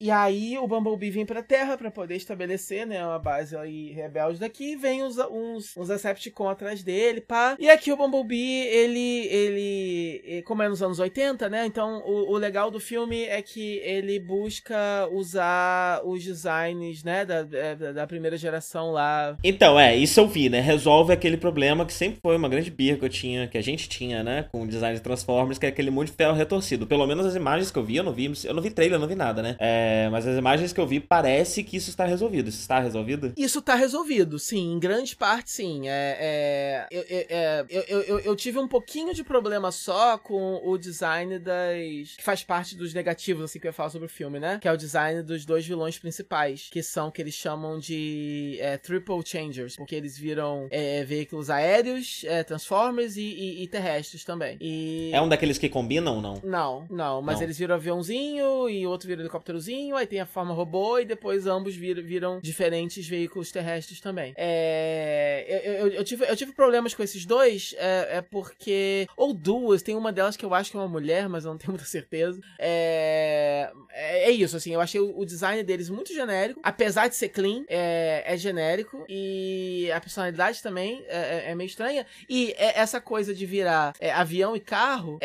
e 0.00 0.10
aí 0.10 0.56
o 0.56 0.66
Bumblebee 0.66 1.10
vem 1.10 1.26
pra 1.26 1.42
Terra 1.42 1.76
para 1.76 1.90
poder 1.90 2.16
estabelecer, 2.16 2.85
né, 2.86 3.04
uma 3.04 3.18
base 3.18 3.56
aí 3.56 3.90
rebelde 3.92 4.38
daqui, 4.38 4.76
vem 4.76 5.02
uns, 5.02 5.16
uns, 5.18 5.76
uns 5.76 5.88
Decepticons 5.88 6.50
atrás 6.50 6.82
dele, 6.82 7.20
pá. 7.20 7.56
E 7.58 7.68
aqui 7.68 7.92
o 7.92 7.96
Bumblebee, 7.96 8.66
ele, 8.66 9.26
ele, 9.26 10.42
como 10.42 10.62
é 10.62 10.68
nos 10.68 10.82
anos 10.82 10.98
80, 10.98 11.48
né, 11.48 11.66
então 11.66 12.02
o, 12.06 12.32
o 12.32 12.36
legal 12.36 12.70
do 12.70 12.80
filme 12.80 13.24
é 13.24 13.42
que 13.42 13.78
ele 13.78 14.18
busca 14.18 15.08
usar 15.12 16.00
os 16.04 16.22
designs, 16.22 17.02
né, 17.02 17.24
da, 17.24 17.46
é, 17.52 17.74
da 17.92 18.06
primeira 18.06 18.36
geração 18.36 18.92
lá. 18.92 19.36
Então, 19.42 19.78
é, 19.78 19.96
isso 19.96 20.20
eu 20.20 20.28
vi, 20.28 20.48
né, 20.48 20.60
resolve 20.60 21.12
aquele 21.12 21.36
problema 21.36 21.84
que 21.84 21.92
sempre 21.92 22.18
foi 22.22 22.36
uma 22.36 22.48
grande 22.48 22.70
birra 22.70 22.98
que 22.98 23.04
eu 23.04 23.08
tinha, 23.08 23.46
que 23.46 23.58
a 23.58 23.62
gente 23.62 23.88
tinha, 23.88 24.22
né, 24.22 24.46
com 24.52 24.62
o 24.62 24.66
design 24.66 24.96
de 24.96 25.02
Transformers, 25.02 25.58
que 25.58 25.66
é 25.66 25.68
aquele 25.68 25.90
monte 25.90 26.08
de 26.08 26.14
ferro 26.14 26.34
retorcido. 26.34 26.86
Pelo 26.86 27.06
menos 27.06 27.26
as 27.26 27.34
imagens 27.34 27.70
que 27.70 27.78
eu 27.78 27.84
vi, 27.84 27.96
eu 27.96 28.04
não 28.04 28.12
vi, 28.12 28.32
eu 28.44 28.54
não 28.54 28.62
vi 28.62 28.70
trailer, 28.70 28.96
eu 28.96 29.00
não 29.00 29.08
vi 29.08 29.14
nada, 29.14 29.42
né, 29.42 29.56
é, 29.58 30.08
mas 30.10 30.26
as 30.26 30.38
imagens 30.38 30.72
que 30.72 30.80
eu 30.80 30.86
vi, 30.86 31.00
parece 31.00 31.62
que 31.62 31.76
isso 31.76 31.90
está 31.90 32.04
resolvido. 32.04 32.48
Isso 32.48 32.60
está 32.60 32.75
resolvido? 32.80 33.32
Isso 33.36 33.58
está 33.58 33.74
resolvido, 33.74 34.38
sim, 34.38 34.72
em 34.72 34.78
grande 34.78 35.16
parte, 35.16 35.50
sim. 35.50 35.88
É, 35.88 36.16
é, 36.20 36.86
eu, 36.90 37.04
é, 37.08 37.66
eu, 37.68 38.00
eu, 38.02 38.18
eu, 38.20 38.36
tive 38.36 38.58
um 38.58 38.68
pouquinho 38.68 39.14
de 39.14 39.24
problema 39.24 39.70
só 39.72 40.18
com 40.18 40.60
o 40.64 40.76
design 40.78 41.38
das. 41.38 42.16
que 42.16 42.22
faz 42.22 42.42
parte 42.42 42.76
dos 42.76 42.92
negativos, 42.94 43.44
assim, 43.44 43.58
que 43.58 43.66
eu 43.66 43.70
ia 43.70 43.72
falar 43.72 43.90
sobre 43.90 44.06
o 44.06 44.08
filme, 44.08 44.38
né? 44.38 44.58
Que 44.60 44.68
é 44.68 44.72
o 44.72 44.76
design 44.76 45.22
dos 45.22 45.44
dois 45.44 45.66
vilões 45.66 45.98
principais, 45.98 46.68
que 46.70 46.82
são 46.82 47.10
que 47.10 47.20
eles 47.20 47.34
chamam 47.34 47.78
de 47.78 48.58
é, 48.60 48.76
Triple 48.76 49.22
Changers, 49.24 49.76
porque 49.76 49.94
eles 49.94 50.18
viram 50.18 50.68
é, 50.70 51.04
veículos 51.04 51.50
aéreos, 51.50 52.24
é, 52.24 52.42
Transformers 52.42 53.16
e, 53.16 53.22
e, 53.22 53.62
e, 53.62 53.68
terrestres 53.68 54.24
também. 54.24 54.56
E... 54.60 55.10
É 55.12 55.20
um 55.20 55.28
daqueles 55.28 55.58
que 55.58 55.68
combinam 55.68 56.16
ou 56.16 56.22
não? 56.22 56.40
Não, 56.44 56.86
não, 56.90 57.22
mas 57.22 57.36
não. 57.36 57.42
eles 57.44 57.58
viram 57.58 57.74
aviãozinho 57.74 58.68
e 58.68 58.86
outro 58.86 59.08
vira 59.08 59.22
helicópterozinho, 59.22 59.96
aí 59.96 60.06
tem 60.06 60.20
a 60.20 60.26
forma 60.26 60.54
robô 60.54 60.98
e 60.98 61.04
depois 61.04 61.46
ambos 61.46 61.74
viram, 61.74 62.02
viram 62.02 62.40
diferentes 62.56 63.06
veículos 63.06 63.52
terrestres 63.52 64.00
também. 64.00 64.32
É, 64.36 65.44
eu, 65.46 65.72
eu, 65.72 65.88
eu, 65.88 66.04
tive, 66.04 66.24
eu 66.24 66.34
tive 66.34 66.52
problemas 66.52 66.94
com 66.94 67.02
esses 67.02 67.26
dois, 67.26 67.74
é, 67.76 68.16
é, 68.16 68.22
porque. 68.22 69.06
Ou 69.14 69.34
duas, 69.34 69.82
tem 69.82 69.94
uma 69.94 70.10
delas 70.10 70.36
que 70.36 70.44
eu 70.44 70.54
acho 70.54 70.70
que 70.70 70.76
é 70.76 70.80
uma 70.80 70.88
mulher, 70.88 71.28
mas 71.28 71.44
eu 71.44 71.50
não 71.50 71.58
tenho 71.58 71.72
muita 71.76 71.84
certeza. 71.84 72.40
É, 72.58 73.70
é, 73.92 74.30
é 74.30 74.30
isso, 74.30 74.56
assim, 74.56 74.72
eu 74.72 74.80
achei 74.80 75.00
o, 75.00 75.18
o, 75.18 75.26
design 75.26 75.62
deles 75.62 75.90
muito 75.90 76.14
genérico, 76.14 76.60
apesar 76.62 77.08
de 77.08 77.16
ser 77.16 77.28
clean, 77.28 77.64
é, 77.68 78.24
é 78.26 78.36
genérico, 78.36 79.04
e 79.08 79.90
a 79.92 80.00
personalidade 80.00 80.62
também 80.62 81.04
é, 81.08 81.16
é, 81.48 81.50
é 81.50 81.54
meio 81.54 81.68
estranha. 81.68 82.06
E 82.28 82.54
essa 82.56 83.00
coisa 83.00 83.34
de 83.34 83.44
virar 83.44 83.92
avião 84.14 84.56
e 84.56 84.60
carro, 84.60 85.18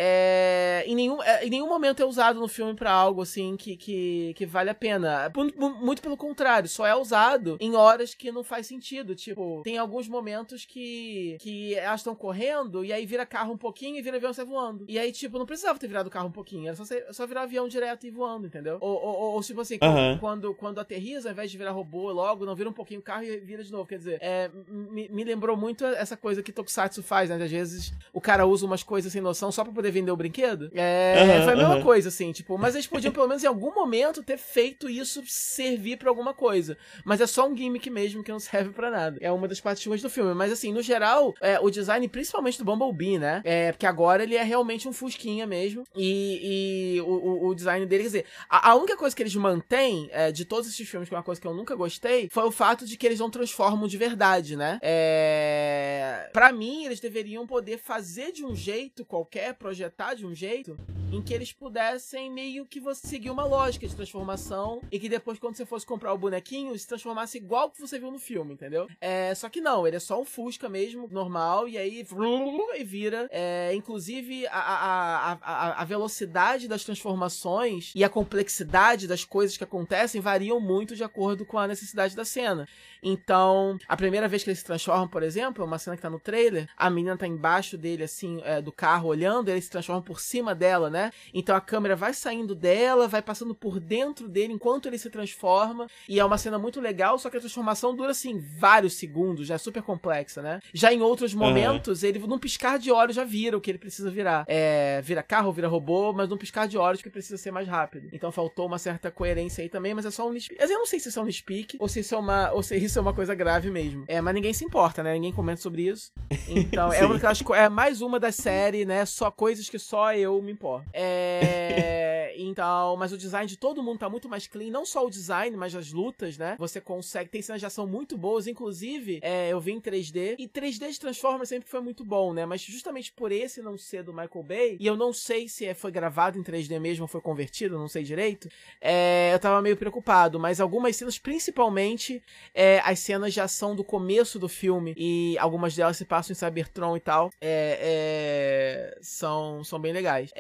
em, 0.86 0.96
nenhum, 0.96 1.20
em 1.42 1.50
nenhum 1.50 1.68
momento 1.68 2.02
é 2.02 2.06
usado 2.06 2.40
no 2.40 2.48
filme 2.48 2.76
para 2.76 2.92
algo 2.92 3.22
assim 3.22 3.56
que, 3.56 3.78
que, 3.78 4.34
que 4.36 4.46
vale 4.46 4.70
a 4.70 4.76
pena. 4.76 5.32
Muito 5.80 6.02
pelo 6.02 6.18
contrário, 6.18 6.68
só 6.68 6.86
é 6.86 6.96
usado 6.96 7.20
em 7.59 7.76
horas 7.76 8.13
que 8.13 8.32
não 8.32 8.43
faz 8.43 8.67
sentido. 8.67 9.15
Tipo, 9.15 9.61
tem 9.63 9.78
alguns 9.78 10.07
momentos 10.07 10.65
que, 10.65 11.38
que 11.39 11.76
elas 11.76 12.01
estão 12.01 12.15
correndo 12.15 12.84
e 12.84 12.91
aí 12.91 13.05
vira 13.05 13.26
carro 13.26 13.53
um 13.53 13.57
pouquinho 13.57 13.97
e 13.97 14.01
vira 14.01 14.17
avião 14.17 14.32
e 14.32 14.34
sai 14.34 14.45
voando. 14.45 14.86
E 14.88 14.97
aí, 14.97 15.11
tipo, 15.11 15.38
não 15.38 15.45
precisava 15.45 15.80
ter 15.80 15.88
virado 15.88 16.09
carro 16.09 16.28
um 16.28 16.32
pouquinho, 16.32 16.67
era 16.67 16.76
só, 16.76 16.84
só 17.11 17.28
virar 17.28 17.43
avião 17.43 17.67
direto 17.67 18.05
e 18.05 18.11
voando, 18.11 18.47
entendeu? 18.47 18.78
Ou, 18.82 19.03
ou, 19.03 19.34
ou 19.34 19.41
tipo 19.41 19.61
assim, 19.61 19.78
uhum. 19.82 20.17
quando, 20.19 20.53
quando 20.53 20.80
aterriza, 20.80 21.30
ao 21.30 21.34
invés 21.34 21.51
de 21.51 21.57
virar 21.57 21.72
robô 21.72 22.11
logo, 22.11 22.45
não 22.45 22.55
vira 22.55 22.69
um 22.69 22.74
pouquinho 22.74 22.99
o 22.99 23.03
carro 23.03 23.24
e 23.24 23.39
vira 23.39 23.63
de 23.63 23.72
novo. 23.72 23.88
Quer 23.88 23.97
dizer, 23.97 24.17
é, 24.22 24.49
me, 24.67 25.09
me 25.09 25.24
lembrou 25.24 25.55
muito 25.55 25.86
essa 25.86 26.15
coisa 26.17 26.43
que 26.43 26.51
Tokusatsu 26.51 27.03
faz, 27.03 27.30
né? 27.30 27.36
Às 27.41 27.51
vezes 27.51 27.93
o 28.13 28.22
cara 28.22 28.45
usa 28.45 28.65
umas 28.65 28.84
coisas 28.84 29.11
sem 29.11 29.22
noção 29.22 29.51
só 29.51 29.63
pra 29.63 29.74
poder 29.74 29.91
vender 29.91 30.11
o 30.11 30.15
brinquedo. 30.15 30.72
É, 30.74 31.15
uhum, 31.22 31.43
foi 31.43 31.53
a 31.53 31.55
mesma 31.55 31.76
uhum. 31.76 31.84
coisa, 31.84 32.09
assim, 32.09 32.32
tipo, 32.32 32.57
mas 32.57 32.76
eles 32.76 32.88
podiam 32.88 33.11
pelo 33.11 33.28
menos 33.28 33.43
em 33.43 33.47
algum 33.47 33.74
momento 33.74 34.24
ter 34.24 34.38
feito 34.38 34.89
isso 34.89 35.22
servir 35.26 35.97
pra 35.97 36.09
alguma 36.09 36.34
coisa. 36.34 36.78
Mas 37.12 37.20
é 37.20 37.28
só 37.28 37.45
um 37.45 37.53
gimmick 37.53 37.89
mesmo 37.89 38.24
que 38.24 38.32
não 38.32 38.39
serve 38.39 38.70
para 38.70 38.89
nada. 38.89 39.18
É 39.20 39.30
uma 39.30 39.45
das 39.45 39.59
partes 39.59 39.86
ruins 39.86 40.01
do 40.01 40.09
filme. 40.09 40.34
Mas 40.34 40.49
assim, 40.49 40.72
no 40.72 40.82
geral, 40.82 41.34
é, 41.41 41.59
o 41.59 41.70
design, 41.70 42.07
principalmente 42.07 42.57
do 42.57 42.64
Bumblebee, 42.64 43.20
né? 43.20 43.41
É, 43.43 43.74
porque 43.74 43.86
agora 43.86 44.24
ele 44.24 44.38
é 44.38 44.43
realmente 44.43 44.88
um 44.88 44.93
Fusquinha 44.93 45.45
mesmo. 45.45 45.84
E, 45.93 46.95
e 46.95 47.01
o, 47.01 47.05
o, 47.05 47.47
o, 47.47 47.53
design 47.53 47.86
dele, 47.86 48.03
quer 48.03 48.07
dizer, 48.07 48.26
a, 48.49 48.70
a, 48.70 48.76
única 48.76 48.95
coisa 48.95 49.14
que 49.14 49.22
eles 49.22 49.36
mantêm 49.36 50.07
é, 50.14 50.32
de 50.32 50.45
todos 50.45 50.70
esses 50.70 50.88
filmes, 50.88 51.09
que 51.09 51.14
é 51.14 51.18
uma 51.18 51.24
coisa 51.24 51.41
que 51.41 51.45
eu 51.45 51.53
nunca 51.53 51.76
gostei, 51.76 52.30
foi 52.32 52.45
o 52.45 52.51
fato 52.51 52.86
de 52.86 52.95
que 52.95 53.05
eles 53.05 53.20
não 53.20 53.30
transformam 53.30 53.89
de 53.89 53.97
verdade, 53.97 54.55
né? 54.55 54.80
É... 54.82 56.30
Pra 56.32 56.53
mim, 56.53 56.86
eles 56.86 57.01
deveriam 57.01 57.45
poder 57.45 57.78
fazer 57.78 58.32
de 58.32 58.45
um 58.45 58.55
jeito 58.55 59.03
qualquer, 59.03 59.53
projetar 59.55 60.14
de 60.14 60.26
um 60.26 60.34
jeito, 60.34 60.78
em 61.12 61.22
que 61.22 61.34
eles 61.34 61.51
pudessem 61.51 62.32
meio 62.32 62.66
que 62.66 62.80
você 62.80 63.05
seguir 63.05 63.30
uma 63.30 63.43
lógica 63.43 63.86
de 63.86 63.93
transformação 63.93 64.82
e 64.89 64.97
que 64.97 65.09
depois, 65.09 65.38
quando 65.38 65.57
você 65.57 65.66
fosse 65.66 65.86
comprar 65.86 66.14
o 66.14 66.18
bonequinho, 66.18 66.78
se 66.78 66.88
transformasse 67.02 67.38
igual 67.38 67.70
que 67.70 67.82
você 67.82 67.97
viu 67.97 68.12
no 68.12 68.20
filme, 68.20 68.54
entendeu? 68.54 68.88
É, 68.99 69.34
só 69.34 69.49
que 69.49 69.60
não, 69.60 69.88
ele 69.88 69.97
é 69.97 69.99
só 69.99 70.22
um 70.22 70.26
Fusca 70.26 70.70
mesmo, 70.70 71.08
normal, 71.12 71.68
e 71.68 71.78
aí 71.78 72.06
e 72.78 72.84
vira. 72.84 73.28
É, 73.32 73.74
inclusive, 73.74 74.45
a, 74.47 74.60
a, 74.60 75.32
a, 75.41 75.82
a 75.82 75.86
velocidade 75.86 76.68
das 76.68 76.84
transformações 76.84 77.91
e 77.95 78.04
a 78.04 78.10
complexidade 78.10 79.08
das 79.08 79.26
coisas 79.26 79.58
que 79.58 79.64
acontecem 79.64 80.22
variam 80.22 80.60
muito 80.60 80.95
de 80.95 81.04
acordo 81.04 81.45
com 81.45 81.58
a 81.58 81.68
necessidade 81.68 82.16
da 82.16 82.24
cena. 82.24 82.68
Então, 83.04 83.78
a 83.88 83.97
primeira 83.97 84.28
vez 84.28 84.43
que 84.43 84.49
ele 84.49 84.56
se 84.56 84.64
transforma, 84.64 85.08
por 85.08 85.24
exemplo, 85.24 85.64
é 85.64 85.66
uma 85.66 85.80
cena 85.80 85.95
que 85.95 86.02
tá 86.02 86.10
no 86.10 86.20
trailer, 86.20 86.70
a 86.78 86.89
menina 86.89 87.18
tá 87.18 87.26
embaixo 87.26 87.78
dele, 87.78 88.04
assim, 88.04 88.41
é, 88.43 88.62
do 88.62 88.72
carro, 88.72 89.10
olhando, 89.10 89.49
ele 89.49 89.62
se 89.62 89.70
transforma 89.70 90.02
por 90.02 90.20
cima 90.20 90.54
dela, 90.54 90.89
né? 90.89 91.12
Então 91.34 91.56
a 91.56 91.62
câmera 91.62 91.95
vai 91.95 92.14
saindo 92.14 92.54
dela, 92.54 93.08
vai 93.08 93.22
passando 93.22 93.56
por 93.56 93.80
dentro 93.80 94.28
dele 94.28 94.54
enquanto 94.54 94.88
ele 94.88 94.99
se 94.99 95.10
transforma, 95.10 95.88
e 96.08 96.20
é 96.20 96.26
uma 96.26 96.38
cena 96.38 96.60
muito 96.60 96.80
legal, 96.80 96.91
só 97.18 97.30
que 97.30 97.38
a 97.38 97.39
transformação 97.39 97.96
dura, 97.96 98.12
assim, 98.12 98.39
vários 98.39 98.94
segundos, 98.94 99.48
já 99.48 99.56
é 99.56 99.58
super 99.58 99.82
complexa, 99.82 100.42
né? 100.42 100.60
Já 100.74 100.94
em 100.94 101.02
outros 101.02 101.34
momentos, 101.34 102.04
uhum. 102.04 102.10
ele, 102.10 102.20
num 102.20 102.39
piscar 102.39 102.78
de 102.78 102.92
olhos, 102.92 103.16
já 103.16 103.24
vira 103.24 103.58
o 103.58 103.62
que 103.62 103.72
ele 103.72 103.78
precisa 103.78 104.10
virar. 104.10 104.46
É, 104.48 105.02
vira 105.02 105.24
carro, 105.24 105.52
vira 105.52 105.68
robô, 105.68 106.14
mas 106.14 106.30
num 106.30 106.38
piscar 106.38 106.68
de 106.68 106.78
olhos 106.78 107.02
que 107.02 107.10
precisa 107.10 107.38
ser 107.38 107.52
mais 107.52 107.68
rápido. 107.68 108.10
Então 108.12 108.32
faltou 108.32 108.66
uma 108.66 108.78
certa 108.78 109.12
coerência 109.12 109.62
aí 109.62 109.70
também, 109.70 109.94
mas 109.94 110.06
é 110.06 110.12
só 110.12 110.28
um 110.28 110.32
nitpick. 110.32 110.60
Eu 110.60 110.68
não 110.70 110.86
sei 110.86 111.00
se 111.00 111.10
isso 111.10 111.20
é 111.20 111.22
um 111.22 111.26
nitpick, 111.26 111.76
ou 111.80 111.88
se 111.88 112.00
isso 112.00 112.16
é 112.16 112.18
uma, 112.18 112.52
ou 112.52 112.64
se 112.64 112.76
isso 112.78 113.00
é 113.00 113.02
uma 113.02 113.14
coisa 113.14 113.34
grave 113.34 113.70
mesmo. 113.70 114.04
É, 114.08 114.22
mas 114.22 114.34
ninguém 114.34 114.54
se 114.54 114.66
importa, 114.66 115.04
né? 115.04 115.14
Ninguém 115.14 115.34
comenta 115.34 115.62
sobre 115.62 115.88
isso. 115.88 116.12
Então, 116.48 116.92
é 116.94 117.06
uma 117.06 117.20
é 117.56 117.70
mais 117.70 118.02
uma 118.02 118.20
da 118.20 118.32
série, 118.32 118.86
né? 118.86 119.06
Só 119.06 119.32
coisas 119.32 119.70
que 119.70 119.80
só 119.80 120.14
eu 120.14 120.42
me 120.42 120.52
importo. 120.52 120.89
É, 120.94 122.20
então, 122.38 122.96
mas 122.98 123.12
o 123.12 123.18
design 123.18 123.48
de 123.48 123.58
todo 123.58 123.84
mundo 123.84 124.00
tá 124.00 124.10
muito 124.10 124.30
mais 124.30 124.48
clean, 124.48 124.70
não 124.70 124.86
só 124.86 125.06
o 125.06 125.10
design, 125.10 125.56
mas 125.56 125.76
as 125.76 125.92
lutas, 125.92 126.38
né? 126.38 126.56
Você 126.58 126.80
consegue, 126.82 127.30
tem 127.30 127.42
cenas 127.42 127.60
de 127.60 127.66
ação 127.66 127.88
muito 127.88 128.18
boas, 128.18 128.48
inclusive, 128.48 129.20
é, 129.22 129.50
eu 129.50 129.60
vi 129.60 129.72
em 129.72 129.82
3D, 129.82 130.36
e 130.38 130.48
3D 130.48 130.92
de 130.92 131.00
Transformers 131.00 131.50
sempre 131.50 131.70
foi 131.70 131.82
muito 131.82 132.04
bom, 132.04 132.34
né? 132.34 132.46
Mas 132.46 132.62
justamente 132.62 133.12
por 133.12 133.32
esse 133.32 133.62
não 133.62 133.78
ser 133.78 134.04
do 134.04 134.14
Michael 134.14 134.44
Bay, 134.44 134.78
e 134.80 134.86
eu 134.86 134.96
não 134.96 135.14
sei 135.14 135.48
se 135.48 135.66
é, 135.66 135.74
foi 135.74 135.92
gravado 135.92 136.38
em 136.38 136.44
3D 136.44 136.80
mesmo 136.80 137.04
ou 137.04 137.08
foi 137.08 137.22
convertido, 137.22 137.78
não 137.78 137.88
sei 137.88 138.04
direito, 138.04 138.50
é, 138.80 139.32
eu 139.34 139.40
tava 139.40 139.62
meio 139.62 139.78
preocupado, 139.78 140.40
mas 140.40 140.60
algumas 140.62 140.96
cenas, 140.96 141.18
principalmente 141.18 142.22
é, 142.54 142.80
as 142.84 143.00
cenas 143.00 143.34
de 143.34 143.42
ação 143.42 143.76
do 143.76 143.84
começo 143.84 144.38
do 144.38 144.48
filme 144.48 144.94
e 144.98 145.38
algumas 145.40 145.76
delas 145.76 145.98
se 145.98 146.06
passam 146.06 146.34
em 146.34 146.36
Cybertron 146.36 146.96
e 146.96 147.00
tal, 147.00 147.30
é, 147.42 147.78
é, 147.82 148.98
são, 149.02 149.64
são 149.64 149.80
bem 149.80 149.94
legais. 149.94 150.32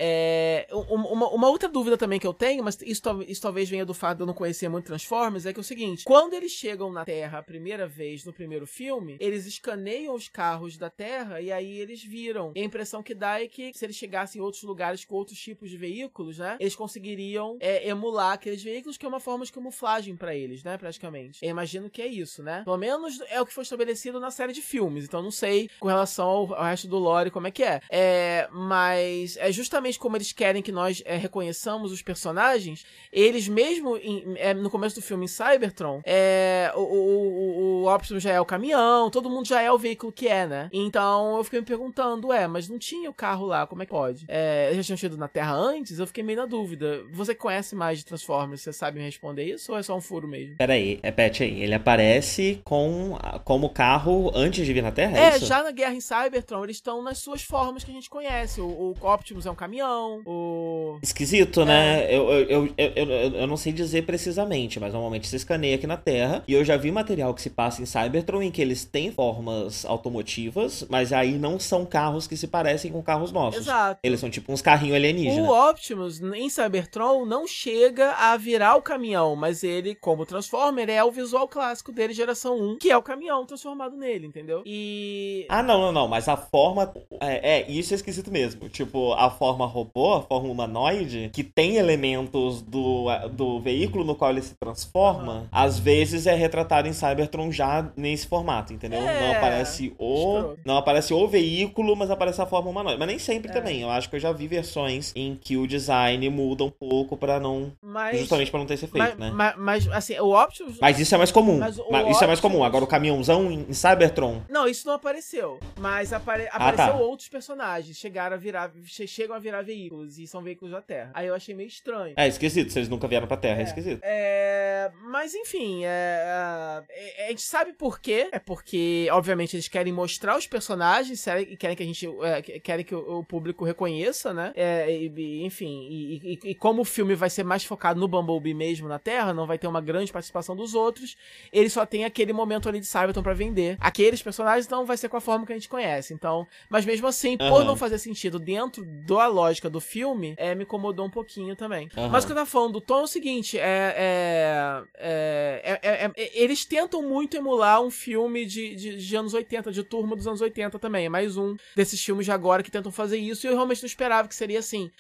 Uma, 0.89 1.29
uma, 1.29 1.49
outra 1.49 1.67
dúvida 1.67 1.80
também 1.97 2.19
que 2.19 2.27
eu 2.27 2.33
tenho, 2.33 2.63
mas 2.63 2.77
isso, 2.81 3.01
isso 3.27 3.41
talvez 3.41 3.69
venha 3.69 3.85
do 3.85 3.93
fato 3.93 4.17
de 4.17 4.23
eu 4.23 4.27
não 4.27 4.33
conhecer 4.33 4.69
muito 4.69 4.85
Transformers, 4.85 5.45
é 5.45 5.53
que 5.53 5.59
é 5.59 5.61
o 5.61 5.63
seguinte: 5.63 6.03
quando 6.03 6.33
eles 6.33 6.51
chegam 6.51 6.91
na 6.91 7.05
Terra 7.05 7.39
a 7.39 7.43
primeira 7.43 7.87
vez 7.87 8.25
no 8.25 8.33
primeiro 8.33 8.67
filme, 8.67 9.17
eles 9.19 9.45
escaneiam 9.45 10.13
os 10.13 10.27
carros 10.27 10.77
da 10.77 10.89
Terra 10.89 11.41
e 11.41 11.51
aí 11.51 11.79
eles 11.79 12.03
viram. 12.03 12.51
E 12.55 12.61
a 12.61 12.63
impressão 12.63 13.01
que 13.01 13.13
dá 13.13 13.41
é 13.41 13.47
que 13.47 13.71
se 13.73 13.85
eles 13.85 13.95
chegassem 13.95 14.39
em 14.39 14.43
outros 14.43 14.63
lugares 14.63 15.05
com 15.05 15.15
outros 15.15 15.39
tipos 15.39 15.69
de 15.69 15.77
veículos, 15.77 16.37
né, 16.37 16.57
eles 16.59 16.75
conseguiriam 16.75 17.57
é, 17.59 17.87
emular 17.87 18.33
aqueles 18.33 18.63
veículos, 18.63 18.97
que 18.97 19.05
é 19.05 19.09
uma 19.09 19.19
forma 19.19 19.45
de 19.45 19.51
camuflagem 19.51 20.15
para 20.15 20.35
eles, 20.35 20.63
né, 20.63 20.77
praticamente. 20.77 21.39
Eu 21.41 21.49
imagino 21.49 21.89
que 21.89 22.01
é 22.01 22.07
isso, 22.07 22.43
né? 22.43 22.63
Pelo 22.63 22.77
menos 22.77 23.19
é 23.29 23.41
o 23.41 23.45
que 23.45 23.53
foi 23.53 23.63
estabelecido 23.63 24.19
na 24.19 24.31
série 24.31 24.53
de 24.53 24.61
filmes. 24.61 25.05
Então 25.05 25.21
não 25.21 25.31
sei 25.31 25.69
com 25.79 25.87
relação 25.87 26.27
ao, 26.27 26.53
ao 26.55 26.63
resto 26.63 26.87
do 26.87 26.97
lore 26.97 27.31
como 27.31 27.47
é 27.47 27.51
que 27.51 27.63
é. 27.63 27.81
é. 27.89 28.47
Mas 28.51 29.37
é 29.37 29.51
justamente 29.51 29.99
como 29.99 30.17
eles 30.17 30.31
querem 30.31 30.61
que 30.61 30.71
nós 30.71 31.01
é, 31.05 31.17
reconheçamos 31.17 31.70
os 31.79 32.01
personagens, 32.01 32.85
eles 33.11 33.47
mesmo 33.47 33.97
em, 33.97 34.35
é, 34.37 34.53
no 34.53 34.69
começo 34.69 34.95
do 34.95 35.01
filme 35.01 35.25
em 35.25 35.27
Cybertron, 35.27 36.01
é, 36.03 36.71
o, 36.75 36.81
o, 36.81 37.83
o, 37.83 37.93
Optimus 37.93 38.23
já 38.23 38.31
é 38.31 38.41
o 38.41 38.45
caminhão, 38.45 39.09
todo 39.09 39.29
mundo 39.29 39.47
já 39.47 39.61
é 39.61 39.71
o 39.71 39.77
veículo 39.77 40.11
que 40.11 40.27
é, 40.27 40.47
né? 40.47 40.69
Então 40.73 41.37
eu 41.37 41.43
fiquei 41.43 41.59
me 41.59 41.65
perguntando, 41.65 42.33
é, 42.33 42.47
mas 42.47 42.67
não 42.67 42.79
tinha 42.79 43.09
o 43.09 43.13
carro 43.13 43.45
lá, 43.45 43.67
como 43.67 43.83
é 43.83 43.85
que 43.85 43.91
pode? 43.91 44.25
É, 44.27 44.65
eles 44.67 44.77
já 44.77 44.83
tinham 44.83 44.97
chegado 44.97 45.19
na 45.19 45.27
Terra 45.27 45.53
antes? 45.53 45.99
Eu 45.99 46.07
fiquei 46.07 46.23
meio 46.23 46.39
na 46.39 46.45
dúvida. 46.45 47.03
Você 47.11 47.35
conhece 47.35 47.75
mais 47.75 47.99
de 47.99 48.05
Transformers, 48.05 48.61
você 48.61 48.73
sabe 48.73 48.99
me 48.99 49.05
responder 49.05 49.43
isso 49.43 49.71
ou 49.71 49.77
é 49.77 49.83
só 49.83 49.95
um 49.95 50.01
furo 50.01 50.27
mesmo? 50.27 50.55
Peraí, 50.57 50.99
repete 51.03 51.43
aí. 51.43 51.61
Ele 51.61 51.73
aparece 51.73 52.61
com 52.63 53.17
como 53.43 53.69
carro 53.69 54.31
antes 54.33 54.65
de 54.65 54.73
vir 54.73 54.81
na 54.81 54.91
Terra? 54.91 55.17
É, 55.17 55.35
é 55.35 55.39
já 55.39 55.63
na 55.63 55.71
Guerra 55.71 55.93
em 55.93 56.01
Cybertron, 56.01 56.63
eles 56.63 56.77
estão 56.77 57.01
nas 57.01 57.19
suas 57.19 57.41
formas 57.41 57.83
que 57.83 57.91
a 57.91 57.93
gente 57.93 58.09
conhece. 58.09 58.61
O, 58.61 58.95
o 58.99 59.07
Optimus 59.07 59.45
é 59.45 59.51
um 59.51 59.55
caminhão, 59.55 60.21
o. 60.25 60.99
Esquisito, 61.01 61.60
né? 61.65 62.03
é. 62.03 62.07
né? 62.07 62.15
Eu, 62.15 62.31
eu, 62.31 62.69
eu, 62.77 62.91
eu, 62.95 63.07
eu, 63.35 63.47
não 63.47 63.57
sei 63.57 63.71
dizer 63.71 64.05
precisamente, 64.05 64.79
mas 64.79 64.93
normalmente 64.93 65.27
se 65.27 65.35
escaneia 65.35 65.75
aqui 65.75 65.87
na 65.87 65.97
Terra. 65.97 66.43
E 66.47 66.53
eu 66.53 66.63
já 66.63 66.77
vi 66.77 66.91
material 66.91 67.33
que 67.33 67.41
se 67.41 67.49
passa 67.49 67.81
em 67.81 67.85
Cybertron 67.85 68.41
em 68.41 68.51
que 68.51 68.61
eles 68.61 68.85
têm 68.85 69.11
formas 69.11 69.85
automotivas, 69.85 70.85
mas 70.89 71.13
aí 71.13 71.33
não 71.33 71.59
são 71.59 71.85
carros 71.85 72.27
que 72.27 72.37
se 72.37 72.47
parecem 72.47 72.91
com 72.91 73.01
carros 73.01 73.31
nossos. 73.31 73.61
Exato. 73.61 73.99
Eles 74.03 74.19
são 74.19 74.29
tipo 74.29 74.51
uns 74.51 74.61
carrinhos 74.61 74.95
alienígenas. 74.95 75.47
O 75.47 75.69
Optimus 75.69 76.21
em 76.21 76.49
Cybertron 76.49 77.25
não 77.25 77.47
chega 77.47 78.11
a 78.11 78.35
virar 78.37 78.75
o 78.75 78.81
caminhão, 78.81 79.35
mas 79.35 79.63
ele, 79.63 79.95
como 79.95 80.25
Transformer, 80.25 80.89
é 80.89 81.03
o 81.03 81.11
visual 81.11 81.47
clássico 81.47 81.91
dele, 81.91 82.13
geração 82.13 82.57
1, 82.57 82.77
que 82.77 82.91
é 82.91 82.97
o 82.97 83.01
caminhão 83.01 83.45
transformado 83.45 83.95
nele, 83.95 84.27
entendeu? 84.27 84.63
E. 84.65 85.45
Ah, 85.49 85.63
não, 85.63 85.79
não, 85.79 85.91
não. 85.91 86.07
Mas 86.07 86.27
a 86.27 86.37
forma. 86.37 86.91
É, 87.19 87.59
é, 87.59 87.71
isso 87.71 87.93
é 87.93 87.95
esquisito 87.95 88.31
mesmo. 88.31 88.69
Tipo, 88.69 89.13
a 89.13 89.29
forma 89.29 89.65
robô, 89.65 90.13
a 90.13 90.21
forma 90.21 90.49
humanoide, 90.49 91.29
que 91.33 91.43
tem 91.53 91.75
elementos 91.75 92.61
do, 92.61 93.05
do 93.29 93.59
veículo 93.59 94.03
no 94.03 94.15
qual 94.15 94.31
ele 94.31 94.41
se 94.41 94.55
transforma, 94.55 95.33
uhum. 95.33 95.47
às 95.51 95.79
vezes 95.79 96.27
é 96.27 96.33
retratado 96.33 96.87
em 96.87 96.93
Cybertron 96.93 97.51
já 97.51 97.91
nesse 97.95 98.27
formato, 98.27 98.73
entendeu? 98.73 98.99
É... 98.99 99.21
Não 99.21 99.37
aparece 99.37 99.93
o. 99.97 100.55
Não 100.65 100.77
aparece 100.77 101.13
o 101.13 101.27
veículo, 101.27 101.95
mas 101.95 102.09
aparece 102.09 102.41
a 102.41 102.45
forma 102.45 102.69
humanoide. 102.69 102.99
Mas 102.99 103.07
nem 103.07 103.19
sempre 103.19 103.49
é. 103.49 103.53
também. 103.53 103.81
Eu 103.81 103.89
acho 103.89 104.09
que 104.09 104.15
eu 104.15 104.19
já 104.19 104.31
vi 104.31 104.47
versões 104.47 105.11
em 105.15 105.35
que 105.35 105.57
o 105.57 105.67
design 105.67 106.29
muda 106.29 106.63
um 106.63 106.69
pouco 106.69 107.17
para 107.17 107.39
não. 107.39 107.71
Mas... 107.81 108.19
Justamente 108.19 108.51
para 108.51 108.59
não 108.59 108.67
ter 108.67 108.75
esse 108.75 108.85
efeito, 108.85 109.17
mas, 109.17 109.17
né? 109.17 109.31
Mas, 109.33 109.55
mas, 109.57 109.87
assim, 109.89 110.19
o 110.19 110.33
Optimus. 110.33 110.77
Mas 110.79 110.99
isso 110.99 111.13
é 111.15 111.17
mais 111.17 111.31
comum. 111.31 111.65
Isso 111.67 111.81
Optimus... 111.81 112.21
é 112.21 112.27
mais 112.27 112.39
comum. 112.39 112.63
Agora 112.63 112.83
o 112.83 112.87
caminhãozão 112.87 113.51
em 113.51 113.73
Cybertron. 113.73 114.41
Não, 114.49 114.67
isso 114.67 114.87
não 114.87 114.93
apareceu. 114.93 115.59
Mas 115.79 116.13
apare... 116.13 116.47
ah, 116.51 116.55
apareceu 116.55 116.93
tá. 116.93 116.99
outros 116.99 117.29
personagens. 117.29 117.97
Chegaram 117.97 118.35
a 118.35 118.39
virar. 118.39 118.71
Chegam 118.85 119.35
a 119.35 119.39
virar 119.39 119.61
veículos. 119.61 120.17
E 120.17 120.27
são 120.27 120.41
veículos 120.41 120.71
da 120.71 120.81
Terra. 120.81 121.11
Aí 121.13 121.30
eu 121.31 121.35
achei 121.35 121.55
meio 121.55 121.67
estranho. 121.67 122.13
É 122.17 122.27
esquisito. 122.27 122.71
Se 122.71 122.79
eles 122.79 122.89
nunca 122.89 123.07
vieram 123.07 123.27
pra 123.27 123.37
Terra, 123.37 123.59
é, 123.59 123.61
é 123.61 123.63
esquisito. 123.63 124.01
É. 124.03 124.91
Mas 125.03 125.33
enfim, 125.33 125.83
é... 125.85 126.83
é 127.17 127.25
a 127.25 127.29
gente 127.29 127.41
sabe 127.41 127.73
por 127.73 127.99
quê. 127.99 128.29
É 128.31 128.39
porque, 128.39 129.07
obviamente, 129.11 129.55
eles 129.55 129.67
querem 129.67 129.93
mostrar 129.93 130.37
os 130.37 130.47
personagens 130.47 131.25
e 131.27 131.55
querem 131.57 131.75
que 131.75 131.83
a 131.83 131.85
gente. 131.85 132.07
É, 132.21 132.41
querem 132.41 132.85
que 132.85 132.95
o 132.95 133.23
público 133.23 133.65
reconheça, 133.65 134.33
né? 134.33 134.51
É, 134.55 134.91
e, 134.91 135.45
enfim, 135.45 135.87
e, 135.89 136.33
e, 136.33 136.51
e 136.51 136.55
como 136.55 136.81
o 136.81 136.85
filme 136.85 137.15
vai 137.15 137.29
ser 137.29 137.43
mais 137.43 137.63
focado 137.63 137.99
no 137.99 138.07
Bumblebee 138.07 138.53
mesmo 138.53 138.87
na 138.87 138.99
Terra, 138.99 139.33
não 139.33 139.47
vai 139.47 139.57
ter 139.57 139.67
uma 139.67 139.81
grande 139.81 140.11
participação 140.11 140.55
dos 140.55 140.73
outros, 140.73 141.17
ele 141.51 141.69
só 141.69 141.85
tem 141.85 142.05
aquele 142.05 142.33
momento 142.33 142.67
ali 142.67 142.79
de 142.79 142.85
Cybertron 142.85 143.23
para 143.23 143.33
vender 143.33 143.77
aqueles 143.79 144.21
personagens, 144.21 144.65
então 144.65 144.85
vai 144.85 144.97
ser 144.97 145.09
com 145.09 145.17
a 145.17 145.21
forma 145.21 145.45
que 145.45 145.53
a 145.53 145.55
gente 145.55 145.69
conhece. 145.69 146.13
Então, 146.13 146.47
mas 146.69 146.85
mesmo 146.85 147.07
assim, 147.07 147.37
uhum. 147.39 147.49
por 147.49 147.63
não 147.63 147.75
fazer 147.75 147.97
sentido 147.97 148.39
dentro 148.39 148.85
da 148.85 149.27
lógica 149.27 149.69
do 149.69 149.79
filme, 149.79 150.33
é, 150.37 150.53
me 150.55 150.63
incomodou 150.63 151.05
um 151.05 151.09
pouquinho 151.21 151.55
também. 151.55 151.87
Uhum. 151.95 152.09
Mas 152.09 152.23
o 152.23 152.27
que 152.27 152.33
eu 152.33 152.35
tava 152.35 152.49
falando 152.49 152.73
do 152.73 152.81
tom 152.81 153.01
é 153.01 153.03
o 153.03 153.07
seguinte: 153.07 153.57
é, 153.57 154.83
é, 154.97 156.11
é, 156.15 156.31
eles 156.33 156.65
tentam 156.65 157.01
muito 157.01 157.37
emular 157.37 157.81
um 157.81 157.91
filme 157.91 158.45
de, 158.45 158.75
de, 158.75 158.97
de, 158.97 159.15
anos 159.15 159.33
80, 159.33 159.71
de 159.71 159.83
turma 159.83 160.15
dos 160.15 160.27
anos 160.27 160.41
80 160.41 160.79
também. 160.79 161.05
É 161.05 161.09
mais 161.09 161.37
um 161.37 161.55
desses 161.75 162.03
filmes 162.03 162.25
de 162.25 162.31
agora 162.31 162.63
que 162.63 162.71
tentam 162.71 162.91
fazer 162.91 163.17
isso, 163.17 163.45
e 163.45 163.49
eu 163.49 163.53
realmente 163.53 163.81
não 163.81 163.87
esperava 163.87 164.27
que 164.27 164.35
seria 164.35 164.59
assim. 164.59 164.91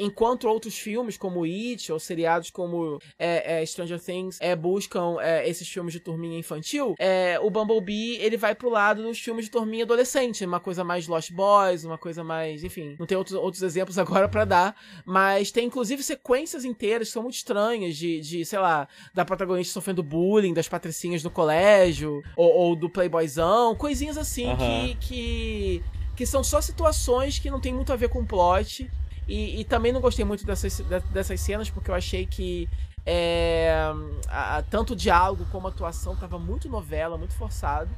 enquanto 0.00 0.48
outros 0.48 0.76
filmes, 0.76 1.16
como 1.16 1.44
It, 1.44 1.92
ou 1.92 1.98
seriados 1.98 2.50
como 2.50 2.98
Stranger 3.66 4.00
Things, 4.00 4.38
buscam 4.58 5.16
esses 5.44 5.68
filmes 5.68 5.92
de 5.92 6.00
turminha 6.00 6.38
infantil, 6.38 6.94
o 7.42 7.50
Bumblebee, 7.50 8.16
ele 8.16 8.36
vai 8.36 8.54
pro 8.54 8.68
lado 8.68 9.02
dos 9.02 9.18
filmes 9.18 9.46
de 9.46 9.50
turminha 9.50 9.84
adolescente, 9.84 10.44
uma 10.44 10.60
coisa 10.60 10.82
mais 10.82 11.06
Lost 11.06 11.32
Boys, 11.32 11.84
uma 11.84 11.98
coisa 11.98 12.24
mais, 12.24 12.64
enfim, 12.64 12.96
não 12.98 13.06
tem 13.06 13.16
outros, 13.16 13.36
outros 13.36 13.62
exemplos 13.62 13.98
agora 13.98 14.28
para 14.28 14.44
dar, 14.44 14.76
mas 15.04 15.35
Mas 15.36 15.50
tem 15.50 15.66
inclusive 15.66 16.02
sequências 16.02 16.64
inteiras 16.64 17.08
que 17.08 17.12
são 17.12 17.22
muito 17.22 17.34
estranhas 17.34 17.94
de, 17.94 18.20
de 18.22 18.42
sei 18.46 18.58
lá, 18.58 18.88
da 19.12 19.22
protagonista 19.22 19.74
sofrendo 19.74 20.02
bullying, 20.02 20.54
das 20.54 20.66
patricinhas 20.66 21.22
do 21.22 21.30
colégio, 21.30 22.22
ou, 22.34 22.50
ou 22.50 22.76
do 22.76 22.88
playboyzão, 22.88 23.74
coisinhas 23.74 24.16
assim 24.16 24.48
Aham. 24.48 24.56
que, 24.56 24.94
que, 25.00 25.82
que 26.16 26.24
são 26.26 26.42
só 26.42 26.58
situações 26.62 27.38
que 27.38 27.50
não 27.50 27.60
tem 27.60 27.74
muito 27.74 27.92
a 27.92 27.96
ver 27.96 28.08
com 28.08 28.20
o 28.20 28.26
plot. 28.26 28.90
E, 29.28 29.60
e 29.60 29.64
também 29.64 29.92
não 29.92 30.00
gostei 30.00 30.24
muito 30.24 30.46
dessas, 30.46 30.78
de- 30.78 31.00
dessas 31.12 31.38
cenas, 31.40 31.68
porque 31.68 31.90
eu 31.90 31.94
achei 31.94 32.24
que 32.24 32.66
é, 33.04 33.70
a- 34.28 34.64
tanto 34.70 34.94
o 34.94 34.96
diálogo 34.96 35.44
como 35.52 35.66
a 35.66 35.70
atuação 35.70 36.16
tava 36.16 36.38
muito 36.38 36.66
novela, 36.66 37.18
muito 37.18 37.34
forçado. 37.34 37.90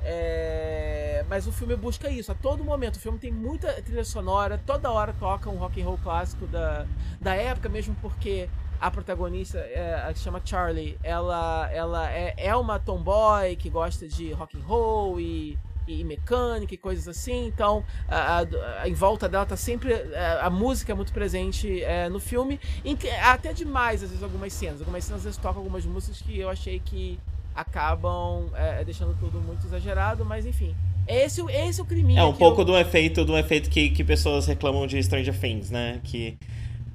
É, 0.00 1.24
mas 1.28 1.46
o 1.46 1.52
filme 1.52 1.76
busca 1.76 2.08
isso 2.10 2.30
a 2.32 2.34
todo 2.34 2.64
momento. 2.64 2.96
O 2.96 3.00
filme 3.00 3.18
tem 3.18 3.32
muita 3.32 3.72
trilha 3.82 4.04
sonora, 4.04 4.58
toda 4.64 4.90
hora 4.90 5.12
toca 5.18 5.50
um 5.50 5.56
rock 5.56 5.80
and 5.80 5.84
roll 5.84 5.98
clássico 5.98 6.46
da, 6.46 6.86
da 7.20 7.34
época, 7.34 7.68
mesmo 7.68 7.94
porque 8.00 8.48
a 8.80 8.90
protagonista, 8.90 9.58
é, 9.58 10.02
a 10.08 10.12
que 10.12 10.20
chama 10.20 10.40
Charlie, 10.44 10.98
ela, 11.02 11.68
ela 11.72 12.10
é, 12.12 12.34
é 12.36 12.54
uma 12.56 12.78
tomboy 12.78 13.56
que 13.56 13.68
gosta 13.68 14.06
de 14.08 14.32
rock 14.32 14.56
and 14.56 14.62
roll 14.62 15.18
e, 15.20 15.58
e 15.86 16.04
mecânica 16.04 16.74
e 16.74 16.78
coisas 16.78 17.08
assim. 17.08 17.46
Então, 17.46 17.84
a, 18.06 18.38
a- 18.40 18.82
a- 18.82 18.88
em 18.88 18.94
volta 18.94 19.28
dela 19.28 19.44
tá 19.44 19.56
sempre 19.56 19.92
a, 19.94 20.46
a 20.46 20.50
música 20.50 20.92
é 20.92 20.94
muito 20.94 21.12
presente 21.12 21.82
é, 21.82 22.08
no 22.08 22.20
filme, 22.20 22.60
em 22.84 22.96
até 23.22 23.52
demais 23.52 24.02
às 24.02 24.10
vezes 24.10 24.22
algumas 24.22 24.52
cenas. 24.52 24.80
Algumas 24.80 25.04
cenas 25.04 25.20
às 25.20 25.24
vezes 25.24 25.38
tocam 25.38 25.58
algumas 25.60 25.84
músicas 25.84 26.22
que 26.22 26.38
eu 26.38 26.48
achei 26.48 26.78
que 26.78 27.18
acabam 27.60 28.46
é, 28.54 28.84
deixando 28.84 29.16
tudo 29.18 29.40
muito 29.40 29.66
exagerado, 29.66 30.24
mas 30.24 30.46
enfim. 30.46 30.74
Esse, 31.06 31.40
esse 31.50 31.80
é 31.80 31.82
o 31.82 31.86
criminho. 31.86 32.20
É 32.20 32.24
um 32.24 32.32
pouco 32.34 32.60
eu- 32.60 32.64
do 32.66 32.76
efeito, 32.76 33.24
do 33.24 33.36
efeito 33.36 33.70
que, 33.70 33.88
que 33.90 34.04
pessoas 34.04 34.46
reclamam 34.46 34.86
de 34.86 35.02
Stranger 35.02 35.38
Things, 35.38 35.70
né? 35.70 36.00
Que 36.04 36.36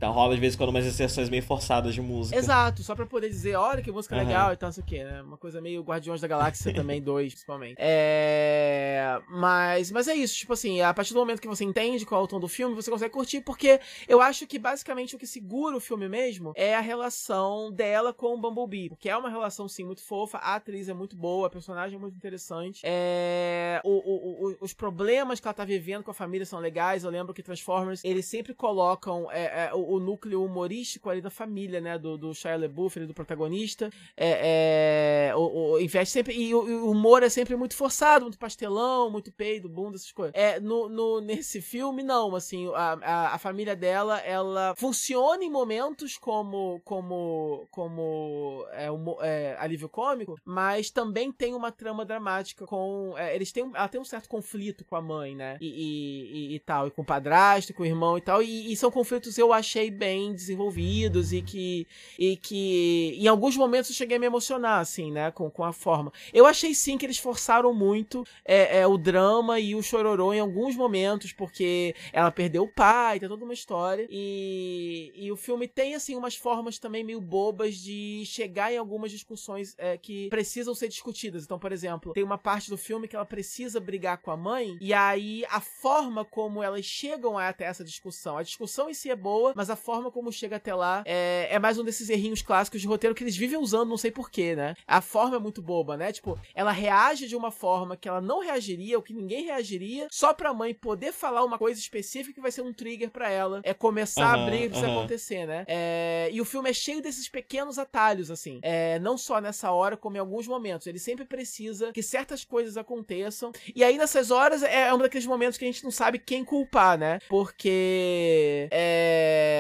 tá, 0.06 0.10
rola 0.12 0.36
de 0.36 0.42
vez 0.42 0.54
em 0.54 0.58
quando 0.58 0.70
umas 0.70 0.86
inserções 0.86 1.30
meio 1.30 1.44
forçadas 1.44 1.94
de 1.94 2.02
música. 2.02 2.38
Exato, 2.38 2.84
só 2.84 2.96
pra 2.96 3.06
poder 3.06 3.30
dizer, 3.30 3.56
olha 3.56 3.82
que 3.82 3.92
música 3.92 4.16
Aham. 4.16 4.26
legal 4.26 4.54
e 4.54 4.58
tal, 4.58 4.68
não 4.68 4.74
sei 4.74 4.84
o 4.84 4.86
que, 4.86 5.04
né? 5.04 5.22
Uma 5.22 5.38
coisa 5.38 5.62
meio 5.62 5.82
Guardiões 5.82 6.20
da 6.22 6.28
Galáxia 6.28 6.74
também, 6.76 7.02
dois, 7.02 7.34
principalmente. 7.34 7.76
É. 7.80 9.20
Mas, 9.30 9.92
mas 9.92 10.08
é 10.08 10.16
isso, 10.16 10.36
tipo 10.36 10.54
assim, 10.54 10.82
a 10.82 10.94
partir 10.94 11.14
do 11.14 11.20
momento 11.20 11.42
que 11.42 11.48
você 11.48 11.64
entende 11.64 12.06
qual 12.06 12.22
é 12.22 12.24
o 12.24 12.28
tom 12.28 12.40
do 12.40 12.48
filme, 12.48 12.76
você 12.76 12.90
consegue 12.92 13.14
curtir, 13.14 13.42
porque 13.42 13.80
eu 14.08 14.22
acho 14.22 14.46
que 14.48 14.58
basicamente 14.60 15.16
o 15.16 15.20
que 15.20 15.28
segura 15.28 15.78
o 15.78 15.80
filme 15.80 16.08
mesmo 16.10 16.54
é 16.56 16.76
a 16.76 16.80
relação 16.82 17.72
dela 17.72 18.14
com 18.14 18.34
o 18.34 18.38
Bumblebee. 18.38 18.90
Porque 18.90 19.10
é 19.10 19.16
uma 19.18 19.30
relação, 19.30 19.68
sim, 19.68 19.84
muito 19.84 20.02
fofa, 20.02 20.38
a 20.38 20.56
atriz 20.56 20.90
é 20.90 20.94
muito 20.94 21.16
boa, 21.16 21.48
a 21.48 21.50
personagem 21.50 21.98
é 21.98 22.00
muito 22.00 22.16
interessante. 22.16 22.82
É. 22.84 23.82
o- 23.84 23.90
o- 23.90 24.50
o- 24.52 24.58
os 24.62 24.74
problemas 24.74 25.40
que 25.40 25.48
ela 25.48 25.54
tá 25.54 25.66
vivendo 25.66 26.04
com 26.04 26.12
a 26.12 26.14
família 26.14 26.46
são 26.46 26.60
legais. 26.60 27.04
Eu 27.04 27.10
lembro 27.10 27.34
que 27.34 27.42
Transformers, 27.44 28.02
eles 28.04 28.26
sempre 28.26 28.54
colocam 28.54 29.30
é, 29.32 29.66
é, 29.68 29.74
o, 29.74 29.93
o 29.96 30.00
núcleo 30.00 30.44
humorístico 30.44 31.10
ali 31.10 31.22
da 31.22 31.30
família, 31.30 31.80
né? 31.82 31.98
Do, 31.98 32.18
do 32.18 32.34
Shia 32.34 32.56
LaBeouf, 32.58 33.00
do 33.06 33.14
protagonista. 33.14 33.90
É, 34.18 35.30
é, 35.30 35.36
o, 35.36 35.72
o, 35.74 35.80
investe 35.80 36.12
sempre. 36.14 36.34
E 36.36 36.54
o, 36.54 36.60
o 36.86 36.92
humor 36.92 37.24
é 37.24 37.30
sempre 37.30 37.56
muito 37.56 37.76
forçado, 37.76 38.26
muito 38.26 38.38
pastelão, 38.38 39.10
muito 39.10 39.32
peido, 39.32 39.70
bunda, 39.70 39.96
essas 39.98 40.12
coisas. 40.12 40.34
É, 40.36 40.60
no, 40.60 40.90
no- 40.90 41.22
nesse 41.22 41.62
filme, 41.62 42.04
não, 42.04 42.36
assim, 42.36 42.68
a, 42.74 42.94
a, 43.02 43.36
a 43.36 43.38
família 43.38 43.76
dela, 43.76 44.20
ela 44.20 44.74
funciona 44.78 45.44
em 45.44 45.50
momentos 45.50 46.18
como 46.18 46.82
como 46.84 47.68
como 47.72 48.66
é, 48.72 48.90
humo- 48.92 49.18
é, 49.22 49.56
alívio 49.60 49.90
cômico, 49.90 50.36
mas 50.46 50.90
também 50.90 51.32
tem 51.32 51.54
uma 51.54 51.72
trama 51.72 52.06
dramática 52.06 52.66
com 52.66 53.14
é, 53.18 53.36
eles 53.36 53.52
têm 53.52 53.64
um- 53.64 53.76
ela 53.76 53.88
tem 53.88 54.00
um 54.02 54.06
certo 54.06 54.28
conflito 54.30 54.86
com 54.86 54.96
a 54.96 55.02
mãe, 55.02 55.36
né? 55.36 55.58
E, 55.62 55.68
e, 55.68 56.52
e- 56.54 56.56
e 56.56 56.60
tal, 56.60 56.88
e 56.88 56.92
com 56.92 57.02
o 57.02 57.06
padrasto, 57.06 57.74
com 57.74 57.84
o 57.84 57.86
irmão 57.86 58.18
e 58.18 58.22
tal, 58.22 58.42
e, 58.42 58.72
e 58.72 58.76
são 58.76 58.92
conflitos 58.92 59.38
eu 59.38 59.52
achei 59.54 59.83
bem 59.92 60.34
desenvolvidos 60.34 61.34
e 61.34 61.42
que 61.42 61.88
e 62.18 62.38
que 62.38 63.18
em 63.20 63.28
alguns 63.28 63.56
momentos 63.56 63.90
eu 63.90 63.96
cheguei 63.96 64.18
a 64.18 64.20
me 64.20 64.26
emocionar, 64.26 64.80
assim, 64.80 65.12
né, 65.12 65.32
com, 65.32 65.50
com 65.50 65.64
a 65.64 65.74
forma. 65.74 66.12
Eu 66.34 66.46
achei 66.46 66.74
sim 66.74 66.98
que 66.98 67.06
eles 67.06 67.18
forçaram 67.18 67.74
muito 67.74 68.26
é, 68.46 68.80
é, 68.80 68.88
o 68.88 68.98
drama 68.98 69.60
e 69.60 69.76
o 69.76 69.82
chororô 69.82 70.34
em 70.34 70.40
alguns 70.40 70.76
momentos, 70.76 71.32
porque 71.34 71.96
ela 72.12 72.32
perdeu 72.32 72.64
o 72.64 72.68
pai, 72.68 73.20
tem 73.20 73.30
toda 73.30 73.44
uma 73.44 73.54
história. 73.54 74.08
E, 74.10 75.12
e 75.16 75.32
o 75.32 75.36
filme 75.36 75.68
tem, 75.68 75.96
assim, 75.96 76.16
umas 76.16 76.36
formas 76.36 76.80
também 76.80 77.04
meio 77.04 77.22
bobas 77.22 77.76
de 77.76 78.24
chegar 78.26 78.72
em 78.74 78.78
algumas 78.78 79.12
discussões 79.12 79.76
é, 79.78 79.98
que 79.98 80.30
precisam 80.30 80.76
ser 80.76 80.88
discutidas. 80.88 81.44
Então, 81.44 81.60
por 81.60 81.72
exemplo, 81.72 82.14
tem 82.14 82.24
uma 82.24 82.38
parte 82.38 82.70
do 82.70 82.78
filme 82.78 83.08
que 83.08 83.16
ela 83.16 83.26
precisa 83.26 83.80
brigar 83.80 84.18
com 84.18 84.32
a 84.32 84.38
mãe, 84.38 84.78
e 84.80 84.94
aí 84.94 85.46
a 85.50 85.60
forma 85.60 86.26
como 86.26 86.62
elas 86.62 86.86
chegam 86.86 87.38
até 87.38 87.66
essa 87.66 87.84
discussão. 87.84 88.38
A 88.38 88.44
discussão 88.44 88.90
em 88.90 88.94
si 88.94 89.10
é 89.10 89.16
boa, 89.16 89.54
mas 89.56 89.63
a 89.70 89.76
forma 89.76 90.12
como 90.12 90.32
chega 90.32 90.56
até 90.58 90.74
lá 90.74 91.04
é, 91.06 91.48
é 91.50 91.60
mais 91.60 91.78
um 91.78 91.84
desses 91.84 92.10
errinhos 92.10 92.42
clássicos 92.42 92.82
de 92.82 92.88
roteiro 92.88 93.16
que 93.16 93.24
eles 93.24 93.36
vivem 93.36 93.58
usando, 93.58 93.90
não 93.90 93.98
sei 93.98 94.12
porquê, 94.12 94.56
né? 94.56 94.76
A 94.88 95.02
forma 95.02 95.36
é 95.36 95.40
muito 95.40 95.62
boba, 95.62 95.98
né? 95.98 96.12
Tipo, 96.12 96.40
ela 96.54 96.72
reage 96.72 97.28
de 97.28 97.36
uma 97.36 97.52
forma 97.52 97.96
que 97.98 98.08
ela 98.08 98.22
não 98.22 98.40
reagiria, 98.40 98.98
ou 98.98 99.04
que 99.04 99.14
ninguém 99.14 99.46
reagiria, 99.46 100.08
só 100.12 100.34
pra 100.34 100.54
mãe 100.54 100.74
poder 100.74 101.12
falar 101.12 101.44
uma 101.44 101.58
coisa 101.58 101.80
específica 101.80 102.34
que 102.34 102.42
vai 102.42 102.52
ser 102.52 102.62
um 102.62 102.74
trigger 102.74 103.10
pra 103.10 103.30
ela. 103.30 103.62
É 103.64 103.74
começar 103.74 104.34
a 104.34 104.36
Aham, 104.36 104.46
briga 104.46 104.64
que 104.64 104.70
precisa 104.70 104.88
aham. 104.88 104.98
acontecer, 105.00 105.46
né? 105.46 105.66
É, 105.68 106.30
e 106.32 106.42
o 106.42 106.46
filme 106.46 106.70
é 106.70 106.74
cheio 106.74 107.02
desses 107.02 107.28
pequenos 107.30 107.78
atalhos, 107.78 108.30
assim. 108.32 108.60
É, 108.62 109.00
não 109.00 109.18
só 109.18 109.40
nessa 109.40 109.72
hora, 109.72 109.96
como 109.98 110.18
em 110.18 110.20
alguns 110.20 110.48
momentos. 110.48 110.88
Ele 110.88 111.00
sempre 111.00 111.26
precisa 111.26 111.92
que 111.92 112.02
certas 112.02 112.44
coisas 112.44 112.78
aconteçam. 112.78 113.52
E 113.76 113.84
aí, 113.84 113.98
nessas 113.98 114.32
horas, 114.32 114.64
é 114.64 114.94
um 114.94 114.98
daqueles 114.98 115.26
momentos 115.26 115.58
que 115.58 115.66
a 115.66 115.68
gente 115.68 115.84
não 115.84 115.92
sabe 115.92 116.20
quem 116.20 116.44
culpar, 116.44 116.98
né? 116.98 117.20
Porque. 117.30 118.68
É, 118.72 119.53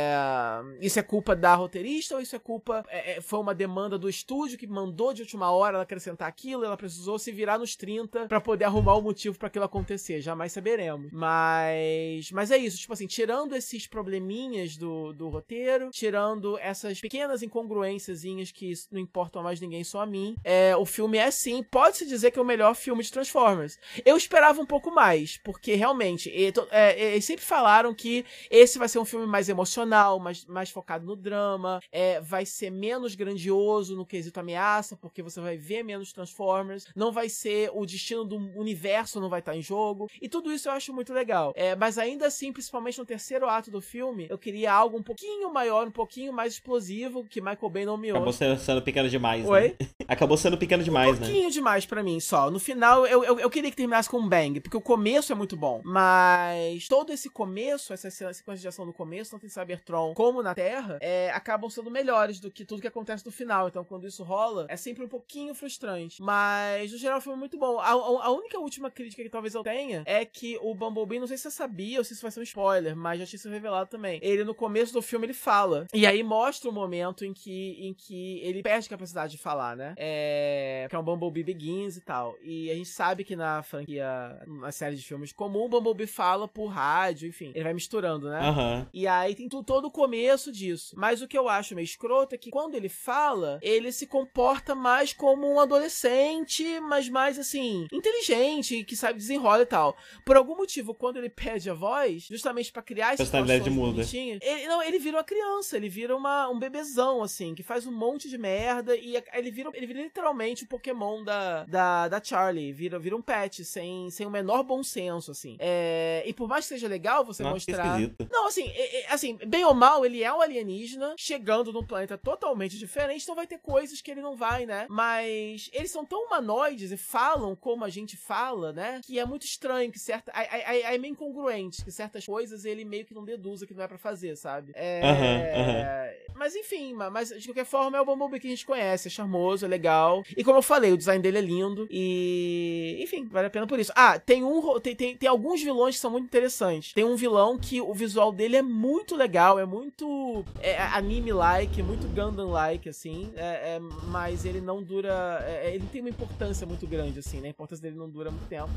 isso 0.81 0.99
é 0.99 1.03
culpa 1.03 1.35
da 1.35 1.55
roteirista 1.55 2.15
ou 2.15 2.21
isso 2.21 2.35
é 2.35 2.39
culpa. 2.39 2.83
é, 2.89 3.17
é, 3.17 3.21
foi 3.21 3.39
uma 3.39 3.53
demanda 3.53 3.97
do 3.97 4.09
estúdio 4.09 4.57
que 4.57 4.67
mandou 4.67 5.13
de 5.13 5.21
última 5.21 5.51
hora 5.51 5.75
ela 5.75 5.83
acrescentar 5.83 6.27
aquilo, 6.27 6.65
ela 6.65 6.77
precisou 6.77 7.17
se 7.17 7.31
virar 7.31 7.57
nos 7.57 7.75
30 7.75 8.27
pra 8.27 8.41
poder 8.41 8.65
arrumar 8.65 8.95
o 8.95 9.01
motivo 9.01 9.37
pra 9.37 9.47
aquilo 9.47 9.65
acontecer. 9.65 10.21
Jamais 10.21 10.51
saberemos. 10.51 11.11
Mas. 11.11 12.31
Mas 12.31 12.51
é 12.51 12.57
isso, 12.57 12.77
tipo 12.77 12.93
assim, 12.93 13.07
tirando 13.07 13.55
esses 13.55 13.87
probleminhas 13.87 14.77
do, 14.77 15.13
do 15.13 15.29
roteiro, 15.29 15.89
tirando 15.89 16.57
essas 16.59 16.99
pequenas 16.99 17.41
incongruênciazinhas 17.41 18.51
que 18.51 18.73
não 18.91 18.99
importam 18.99 19.41
a 19.41 19.43
mais 19.43 19.59
ninguém, 19.59 19.83
só 19.83 20.01
a 20.01 20.05
mim, 20.05 20.35
é, 20.43 20.75
o 20.75 20.85
filme 20.85 21.17
é 21.17 21.29
sim, 21.31 21.63
pode-se 21.63 22.05
dizer 22.05 22.31
que 22.31 22.39
é 22.39 22.41
o 22.41 22.45
melhor 22.45 22.75
filme 22.75 23.03
de 23.03 23.11
Transformers. 23.11 23.77
Eu 24.05 24.17
esperava 24.17 24.61
um 24.61 24.65
pouco 24.65 24.91
mais, 24.91 25.37
porque 25.37 25.75
realmente, 25.75 26.31
é, 26.71 27.13
eles 27.13 27.25
sempre 27.25 27.43
falaram 27.45 27.93
que 27.93 28.25
esse 28.49 28.77
vai 28.77 28.87
ser 28.87 28.99
um 28.99 29.05
filme 29.05 29.25
mais 29.25 29.49
emocional, 29.83 30.19
mais, 30.19 30.45
mais 30.45 30.69
focado 30.69 31.05
no 31.05 31.15
drama, 31.15 31.79
é, 31.91 32.19
vai 32.21 32.45
ser 32.45 32.69
menos 32.69 33.15
grandioso 33.15 33.95
no 33.95 34.05
quesito 34.05 34.39
ameaça, 34.39 34.95
porque 34.95 35.21
você 35.21 35.39
vai 35.39 35.57
ver 35.57 35.83
menos 35.83 36.11
Transformers, 36.13 36.85
não 36.95 37.11
vai 37.11 37.29
ser 37.29 37.69
o 37.73 37.85
destino 37.85 38.23
do 38.23 38.37
universo 38.57 39.19
não 39.19 39.29
vai 39.29 39.39
estar 39.39 39.55
em 39.55 39.61
jogo, 39.61 40.09
e 40.21 40.27
tudo 40.27 40.51
isso 40.51 40.67
eu 40.67 40.73
acho 40.73 40.93
muito 40.93 41.13
legal. 41.13 41.53
É, 41.55 41.75
mas 41.75 41.97
ainda 41.97 42.27
assim, 42.27 42.51
principalmente 42.51 42.97
no 42.97 43.05
terceiro 43.05 43.47
ato 43.47 43.69
do 43.69 43.81
filme, 43.81 44.27
eu 44.29 44.37
queria 44.37 44.71
algo 44.71 44.97
um 44.97 45.03
pouquinho 45.03 45.51
maior, 45.51 45.87
um 45.87 45.91
pouquinho 45.91 46.33
mais 46.33 46.53
explosivo, 46.53 47.25
que 47.25 47.41
Michael 47.41 47.69
Bay 47.69 47.85
não 47.85 47.97
me 47.97 48.11
ouve. 48.11 48.29
Acabou 48.29 48.57
sendo, 48.57 48.81
pequeno 48.81 49.09
demais, 49.09 49.45
Oi? 49.45 49.75
né? 49.79 49.87
Acabou 50.07 50.37
sendo 50.37 50.57
pequeno 50.57 50.83
demais, 50.83 51.09
um 51.09 51.13
né? 51.13 51.19
pouquinho 51.19 51.51
demais 51.51 51.85
pra 51.85 52.03
mim 52.03 52.19
só. 52.19 52.49
No 52.49 52.59
final, 52.59 53.05
eu, 53.05 53.23
eu, 53.23 53.39
eu 53.39 53.49
queria 53.49 53.69
que 53.69 53.77
terminasse 53.77 54.09
com 54.09 54.19
um 54.19 54.27
bang, 54.27 54.59
porque 54.59 54.77
o 54.77 54.81
começo 54.81 55.31
é 55.31 55.35
muito 55.35 55.55
bom. 55.55 55.81
Mas 55.83 56.87
todo 56.87 57.11
esse 57.11 57.29
começo, 57.29 57.93
essa 57.93 58.09
sequência 58.09 58.61
de 58.61 58.67
ação 58.67 58.85
do 58.85 58.93
começo, 58.93 59.31
tanto 59.31 59.45
em 59.45 59.49
Cybertron 59.73 60.13
como 60.13 60.41
na 60.43 60.53
Terra, 60.53 60.97
é, 61.01 61.31
acabam 61.31 61.69
sendo 61.69 61.89
melhores 61.91 62.39
do 62.39 62.51
que 62.51 62.65
tudo 62.65 62.81
que 62.81 62.87
acontece 62.87 63.25
no 63.25 63.31
final. 63.31 63.67
Então, 63.67 63.83
quando 63.83 64.07
isso 64.07 64.23
rola, 64.23 64.65
é 64.69 64.77
sempre 64.77 65.03
um 65.03 65.07
pouquinho 65.07 65.53
frustrante. 65.53 66.21
Mas, 66.21 66.91
no 66.91 66.97
geral, 66.97 67.19
foi 67.21 67.35
muito 67.35 67.57
bom. 67.57 67.79
A, 67.79 67.89
a- 67.89 68.25
a 68.25 68.31
única 68.31 68.59
última 68.59 68.89
crítica 68.89 69.23
que 69.23 69.29
talvez 69.29 69.53
eu 69.55 69.63
tenha 69.63 70.03
é 70.05 70.25
que 70.25 70.57
o 70.61 70.73
Bumblebee, 70.75 71.19
não 71.19 71.27
sei 71.27 71.37
se 71.37 71.43
você 71.43 71.51
sabia 71.51 71.97
ou 71.99 72.03
se 72.03 72.13
isso 72.13 72.21
vai 72.21 72.31
ser 72.31 72.39
um 72.39 72.43
spoiler, 72.43 72.95
mas 72.95 73.19
já 73.19 73.25
tinha 73.25 73.39
sido 73.39 73.51
revelado 73.51 73.89
também. 73.89 74.19
Ele, 74.21 74.43
no 74.43 74.53
começo 74.53 74.93
do 74.93 75.01
filme, 75.01 75.25
ele 75.25 75.33
fala. 75.33 75.87
E 75.93 76.05
aí 76.05 76.23
mostra 76.23 76.69
o 76.69 76.73
momento 76.73 77.25
em 77.25 77.33
que, 77.33 77.77
em 77.87 77.93
que 77.93 78.39
ele 78.43 78.61
perde 78.61 78.89
capacidade 78.89 79.33
de 79.33 79.37
falar, 79.37 79.75
né? 79.75 79.93
É. 79.97 80.87
Que 80.89 80.95
é 80.95 80.99
um 80.99 81.03
Bumblebee 81.03 81.43
Begins 81.43 81.97
e 81.97 82.01
tal. 82.01 82.35
E 82.43 82.69
a 82.71 82.75
gente 82.75 82.89
sabe 82.89 83.23
que 83.23 83.35
na 83.35 83.63
franquia, 83.63 84.39
na 84.47 84.71
série 84.71 84.95
de 84.95 85.03
filmes 85.03 85.31
comum, 85.31 85.65
o 85.65 85.69
Bumblebee 85.69 86.07
fala 86.07 86.47
por 86.47 86.67
rádio, 86.67 87.27
enfim. 87.27 87.51
Ele 87.53 87.63
vai 87.63 87.73
misturando, 87.73 88.29
né? 88.29 88.39
Aham. 88.39 88.87
E 88.93 89.07
aí 89.07 89.35
tem 89.35 89.47
tu- 89.49 89.62
todo 89.63 89.85
o 89.85 89.91
começo 89.91 90.51
disso. 90.51 90.95
Mas 90.97 91.21
o 91.21 91.27
que 91.27 91.37
eu 91.37 91.47
acho 91.49 91.73
meio 91.75 91.85
escroto 91.85 92.35
é 92.35 92.37
que 92.37 92.49
quando 92.49 92.75
ele 92.75 92.89
fala, 92.89 93.59
ele 93.61 93.91
se 93.91 94.05
comporta 94.05 94.75
mais 94.75 95.13
como 95.13 95.47
um 95.51 95.59
adolescente, 95.59 96.79
mas 96.81 97.09
mais 97.09 97.39
assim, 97.39 97.87
inteligente, 97.91 98.83
que 98.83 98.95
sabe 98.95 99.19
desenrola 99.19 99.63
e 99.63 99.65
tal. 99.65 99.95
Por 100.25 100.35
algum 100.35 100.55
motivo, 100.55 100.93
quando 100.93 101.17
ele 101.17 101.29
perde 101.29 101.69
a 101.69 101.73
voz, 101.73 102.23
justamente 102.29 102.71
pra 102.71 102.81
criar 102.81 103.13
essas 103.13 103.29
Personalidade 103.29 103.69
muda. 103.69 104.03
ele, 104.41 104.67
não, 104.67 104.81
ele 104.81 104.99
vira 104.99 105.17
uma 105.17 105.23
criança, 105.23 105.77
ele 105.77 105.89
vira 105.89 106.15
uma, 106.15 106.49
um 106.49 106.59
bebezão, 106.59 107.21
assim, 107.23 107.55
que 107.55 107.63
faz 107.63 107.85
um 107.87 107.91
monte 107.91 108.29
de 108.29 108.37
merda 108.37 108.95
e 108.95 109.15
ele 109.33 109.51
vira, 109.51 109.69
ele 109.73 109.85
vira 109.85 110.01
literalmente 110.01 110.63
o 110.63 110.67
Pokémon 110.67 111.23
da, 111.23 111.63
da, 111.65 112.07
da 112.07 112.23
Charlie. 112.23 112.73
Vira, 112.73 112.99
vira 112.99 113.15
um 113.15 113.21
pet, 113.21 113.63
sem, 113.63 114.09
sem 114.09 114.25
o 114.25 114.29
menor 114.31 114.63
bom 114.63 114.83
senso, 114.83 115.31
assim. 115.31 115.55
É, 115.59 116.23
e 116.25 116.33
por 116.33 116.47
mais 116.47 116.65
que 116.65 116.69
seja 116.69 116.87
legal 116.87 117.23
você 117.23 117.43
que 117.43 117.49
mostrar. 117.49 117.85
esquisito. 118.01 118.27
Não, 118.31 118.47
assim, 118.47 118.67
é- 118.69 119.01
é- 119.01 119.13
assim, 119.13 119.37
bem 119.53 119.63
ou 119.63 119.73
mal, 119.75 120.03
ele 120.03 120.23
é 120.23 120.33
um 120.33 120.41
alienígena 120.41 121.13
chegando 121.15 121.71
num 121.71 121.83
planeta 121.83 122.17
totalmente 122.17 122.75
diferente, 122.75 123.21
então 123.21 123.35
vai 123.35 123.45
ter 123.45 123.59
coisas 123.59 124.01
que 124.01 124.09
ele 124.09 124.19
não 124.19 124.35
vai, 124.35 124.65
né? 124.65 124.87
Mas 124.89 125.69
eles 125.71 125.91
são 125.91 126.03
tão 126.03 126.25
humanoides 126.25 126.91
e 126.91 126.97
falam 126.97 127.55
como 127.55 127.85
a 127.85 127.89
gente 127.89 128.17
fala, 128.17 128.73
né? 128.73 128.99
Que 129.05 129.19
é 129.19 129.25
muito 129.25 129.45
estranho, 129.45 129.91
que 129.91 129.99
certa. 129.99 130.31
Aí 130.33 130.81
é 130.81 130.97
meio 130.97 131.11
incongruente, 131.11 131.85
que 131.85 131.91
certas 131.91 132.25
coisas 132.25 132.65
ele 132.65 132.83
meio 132.83 133.05
que 133.05 133.13
não 133.13 133.23
deduza 133.23 133.67
que 133.67 133.75
não 133.75 133.83
é 133.83 133.87
para 133.87 133.99
fazer, 133.99 134.35
sabe? 134.35 134.71
É. 134.75 135.01
Uhum, 135.03 135.61
uhum. 135.61 136.23
Mas 136.35 136.55
enfim, 136.55 136.93
mas 136.93 137.29
de 137.29 137.47
qualquer 137.47 137.65
forma 137.65 137.97
é 137.97 138.01
o 138.01 138.05
Bumblebee 138.05 138.39
que 138.39 138.47
a 138.47 138.49
gente 138.49 138.65
conhece, 138.65 139.07
é 139.07 139.11
charmoso, 139.11 139.65
é 139.65 139.67
legal. 139.67 140.23
E 140.35 140.43
como 140.43 140.57
eu 140.57 140.61
falei, 140.61 140.91
o 140.91 140.97
design 140.97 141.21
dele 141.21 141.37
é 141.37 141.41
lindo. 141.41 141.87
E. 141.91 142.97
Enfim, 143.01 143.25
vale 143.25 143.47
a 143.47 143.49
pena 143.49 143.67
por 143.67 143.79
isso. 143.79 143.91
Ah, 143.95 144.17
tem 144.17 144.43
um. 144.43 144.79
Tem, 144.79 144.95
tem, 144.95 145.15
tem 145.15 145.29
alguns 145.29 145.61
vilões 145.61 145.95
que 145.95 146.01
são 146.01 146.11
muito 146.11 146.25
interessantes. 146.25 146.93
Tem 146.93 147.03
um 147.03 147.15
vilão 147.15 147.57
que 147.57 147.79
o 147.79 147.93
visual 147.93 148.31
dele 148.31 148.57
é 148.57 148.61
muito 148.61 149.15
legal, 149.15 149.42
é 149.59 149.65
muito 149.65 150.45
é, 150.59 150.81
anime-like, 150.81 151.81
é 151.81 151.83
muito 151.83 152.07
Gundam-like, 152.07 152.87
assim. 152.89 153.31
É, 153.35 153.75
é, 153.75 153.79
mas 154.07 154.45
ele 154.45 154.61
não 154.61 154.81
dura. 154.81 155.43
É, 155.45 155.69
é, 155.69 155.75
ele 155.75 155.85
tem 155.87 156.01
uma 156.01 156.09
importância 156.09 156.65
muito 156.65 156.87
grande, 156.87 157.19
assim, 157.19 157.39
né? 157.39 157.47
A 157.47 157.51
importância 157.51 157.81
dele 157.81 157.95
não 157.95 158.09
dura 158.09 158.31
muito 158.31 158.47
tempo. 158.47 158.69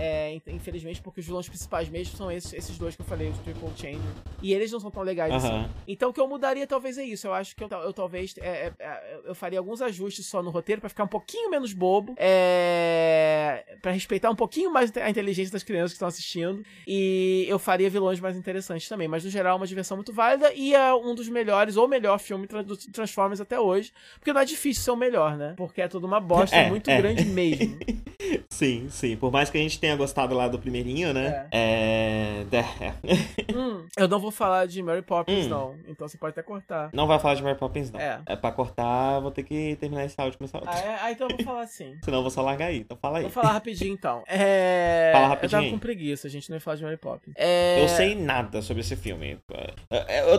É, 0.00 0.40
infelizmente, 0.46 1.02
porque 1.02 1.18
os 1.18 1.26
vilões 1.26 1.48
principais 1.48 1.88
mesmo 1.88 2.16
são 2.16 2.30
esses, 2.30 2.52
esses 2.52 2.78
dois 2.78 2.94
que 2.94 3.02
eu 3.02 3.06
falei, 3.06 3.28
os 3.28 3.38
Triple 3.38 3.68
Changer. 3.76 3.98
E 4.40 4.54
eles 4.54 4.70
não 4.70 4.78
são 4.78 4.92
tão 4.92 5.02
legais 5.02 5.32
assim. 5.34 5.68
Então 5.88 6.10
o 6.10 6.12
que 6.12 6.20
eu 6.20 6.28
mudaria 6.28 6.66
talvez 6.68 6.96
é 6.98 7.02
isso. 7.02 7.26
Eu 7.26 7.34
acho 7.34 7.56
que 7.56 7.64
eu, 7.64 7.68
eu 7.68 7.92
talvez. 7.92 8.32
É, 8.38 8.72
é, 8.78 9.20
eu 9.24 9.34
faria 9.34 9.58
alguns 9.58 9.82
ajustes 9.82 10.26
só 10.26 10.40
no 10.40 10.50
roteiro 10.50 10.80
para 10.80 10.88
ficar 10.88 11.02
um 11.02 11.08
pouquinho 11.08 11.50
menos 11.50 11.72
bobo. 11.72 12.14
É, 12.16 13.64
para 13.82 13.90
respeitar 13.90 14.30
um 14.30 14.36
pouquinho 14.36 14.72
mais 14.72 14.96
a 14.96 15.10
inteligência 15.10 15.52
das 15.52 15.64
crianças 15.64 15.90
que 15.92 15.96
estão 15.96 16.08
assistindo. 16.08 16.64
E 16.86 17.44
eu 17.48 17.58
faria 17.58 17.90
vilões 17.90 18.20
mais 18.20 18.36
interessantes 18.36 18.88
também. 18.88 19.08
Mas 19.08 19.24
no 19.24 19.30
geral, 19.30 19.56
uma 19.56 19.66
diversão 19.66 19.96
muito 19.96 20.12
válida. 20.12 20.52
E 20.54 20.76
é 20.76 20.94
um 20.94 21.12
dos 21.12 21.28
melhores, 21.28 21.76
ou 21.76 21.88
melhor 21.88 22.20
filme 22.20 22.46
do 22.46 22.76
Transformers 22.76 23.40
até 23.40 23.58
hoje. 23.58 23.92
Porque 24.14 24.32
não 24.32 24.40
é 24.40 24.44
difícil 24.44 24.84
ser 24.84 24.90
o 24.92 24.96
melhor, 24.96 25.36
né? 25.36 25.54
Porque 25.56 25.82
é 25.82 25.88
tudo 25.88 26.06
uma 26.06 26.20
bosta 26.20 26.54
é, 26.54 26.68
muito 26.68 26.88
é. 26.88 26.96
grande 26.96 27.24
mesmo. 27.24 27.78
sim, 28.48 28.86
sim. 28.90 29.16
Por 29.16 29.32
mais 29.32 29.50
que 29.50 29.58
a 29.58 29.60
gente 29.60 29.78
tenha 29.80 29.87
tenha 29.88 29.96
gostado 29.96 30.34
lá 30.34 30.48
do 30.48 30.58
primeirinho, 30.58 31.14
né? 31.14 31.46
É. 31.50 32.44
é... 32.52 32.64
é. 32.84 32.94
hum, 33.56 33.86
eu 33.96 34.06
não 34.06 34.20
vou 34.20 34.30
falar 34.30 34.66
de 34.66 34.82
Mary 34.82 35.02
Poppins, 35.02 35.46
hum. 35.46 35.48
não. 35.48 35.76
Então 35.88 36.06
você 36.06 36.18
pode 36.18 36.32
até 36.32 36.42
cortar. 36.42 36.90
Não 36.92 37.06
vai 37.06 37.18
falar 37.18 37.34
de 37.34 37.42
Mary 37.42 37.56
Poppins, 37.56 37.90
não. 37.90 37.98
É. 37.98 38.20
É 38.26 38.36
pra 38.36 38.52
cortar, 38.52 39.20
vou 39.20 39.30
ter 39.30 39.42
que 39.42 39.76
terminar 39.76 40.04
esse 40.04 40.20
áudio 40.20 40.38
com 40.38 40.44
esse 40.44 40.54
áudio. 40.54 40.70
Ah, 40.70 40.78
é? 40.78 40.98
ah, 41.00 41.12
então 41.12 41.26
eu 41.28 41.36
vou 41.36 41.44
falar 41.44 41.62
assim. 41.62 41.96
Senão 42.04 42.18
eu 42.18 42.22
vou 42.22 42.30
só 42.30 42.42
largar 42.42 42.66
aí. 42.66 42.78
Então 42.78 42.98
fala 43.00 43.18
aí. 43.18 43.22
Vou 43.22 43.32
falar 43.32 43.52
rapidinho, 43.52 43.94
então. 43.94 44.22
É... 44.26 45.10
Fala 45.14 45.28
rapidinho. 45.28 45.58
Eu 45.58 45.64
tava 45.64 45.72
com 45.72 45.78
preguiça, 45.78 46.26
a 46.26 46.30
gente 46.30 46.50
não 46.50 46.56
ia 46.56 46.60
falar 46.60 46.76
de 46.76 46.82
Mary 46.82 46.96
Poppins. 46.98 47.34
É... 47.36 47.82
Eu 47.82 47.88
sei 47.88 48.14
nada 48.14 48.60
sobre 48.60 48.82
esse 48.82 48.96
filme. 48.96 49.38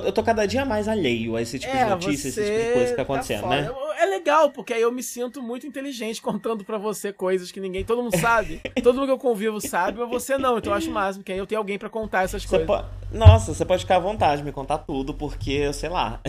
Eu, 0.06 0.12
tô 0.12 0.22
cada 0.22 0.46
dia 0.46 0.64
mais 0.64 0.88
alheio 0.88 1.36
a 1.36 1.42
esse 1.42 1.58
tipo 1.58 1.72
de 1.72 1.80
é, 1.80 1.86
notícia, 1.86 2.30
esse 2.30 2.44
tipo 2.44 2.58
de 2.58 2.74
coisa 2.74 2.86
que 2.86 2.90
tá, 2.92 2.96
tá 2.98 3.02
acontecendo, 3.02 3.42
tá 3.44 3.50
né? 3.50 3.72
É 4.00 4.06
legal, 4.06 4.52
porque 4.52 4.74
aí 4.74 4.82
eu 4.82 4.92
me 4.92 5.04
sinto 5.04 5.42
muito 5.42 5.66
inteligente 5.66 6.22
contando 6.24 6.64
pra 6.64 6.78
você 6.78 7.12
coisas 7.12 7.52
que 7.52 7.60
ninguém, 7.60 7.84
todo 7.84 8.04
mundo 8.04 8.18
sabe. 8.18 8.62
todo 8.84 8.96
mundo 8.96 9.08
que 9.08 9.12
eu 9.12 9.18
convivo 9.40 9.62
sabe, 9.62 10.00
mas 10.00 10.10
você 10.10 10.38
não. 10.38 10.58
Então 10.58 10.74
eu 10.74 10.78
acho 10.78 10.92
máximo 10.92 11.24
que 11.24 11.32
aí 11.32 11.38
eu 11.38 11.48
tenho 11.48 11.60
alguém 11.60 11.80
para 11.80 11.90
contar 11.90 12.24
essas 12.24 12.46
coisas. 12.46 12.68
Nossa, 13.12 13.54
você 13.54 13.64
pode 13.64 13.84
ficar 13.84 13.96
à 13.96 14.00
vontade, 14.00 14.44
me 14.44 14.52
contar 14.52 14.80
tudo, 14.80 15.14
porque, 15.14 15.72
sei 15.72 15.90
lá. 15.90 16.20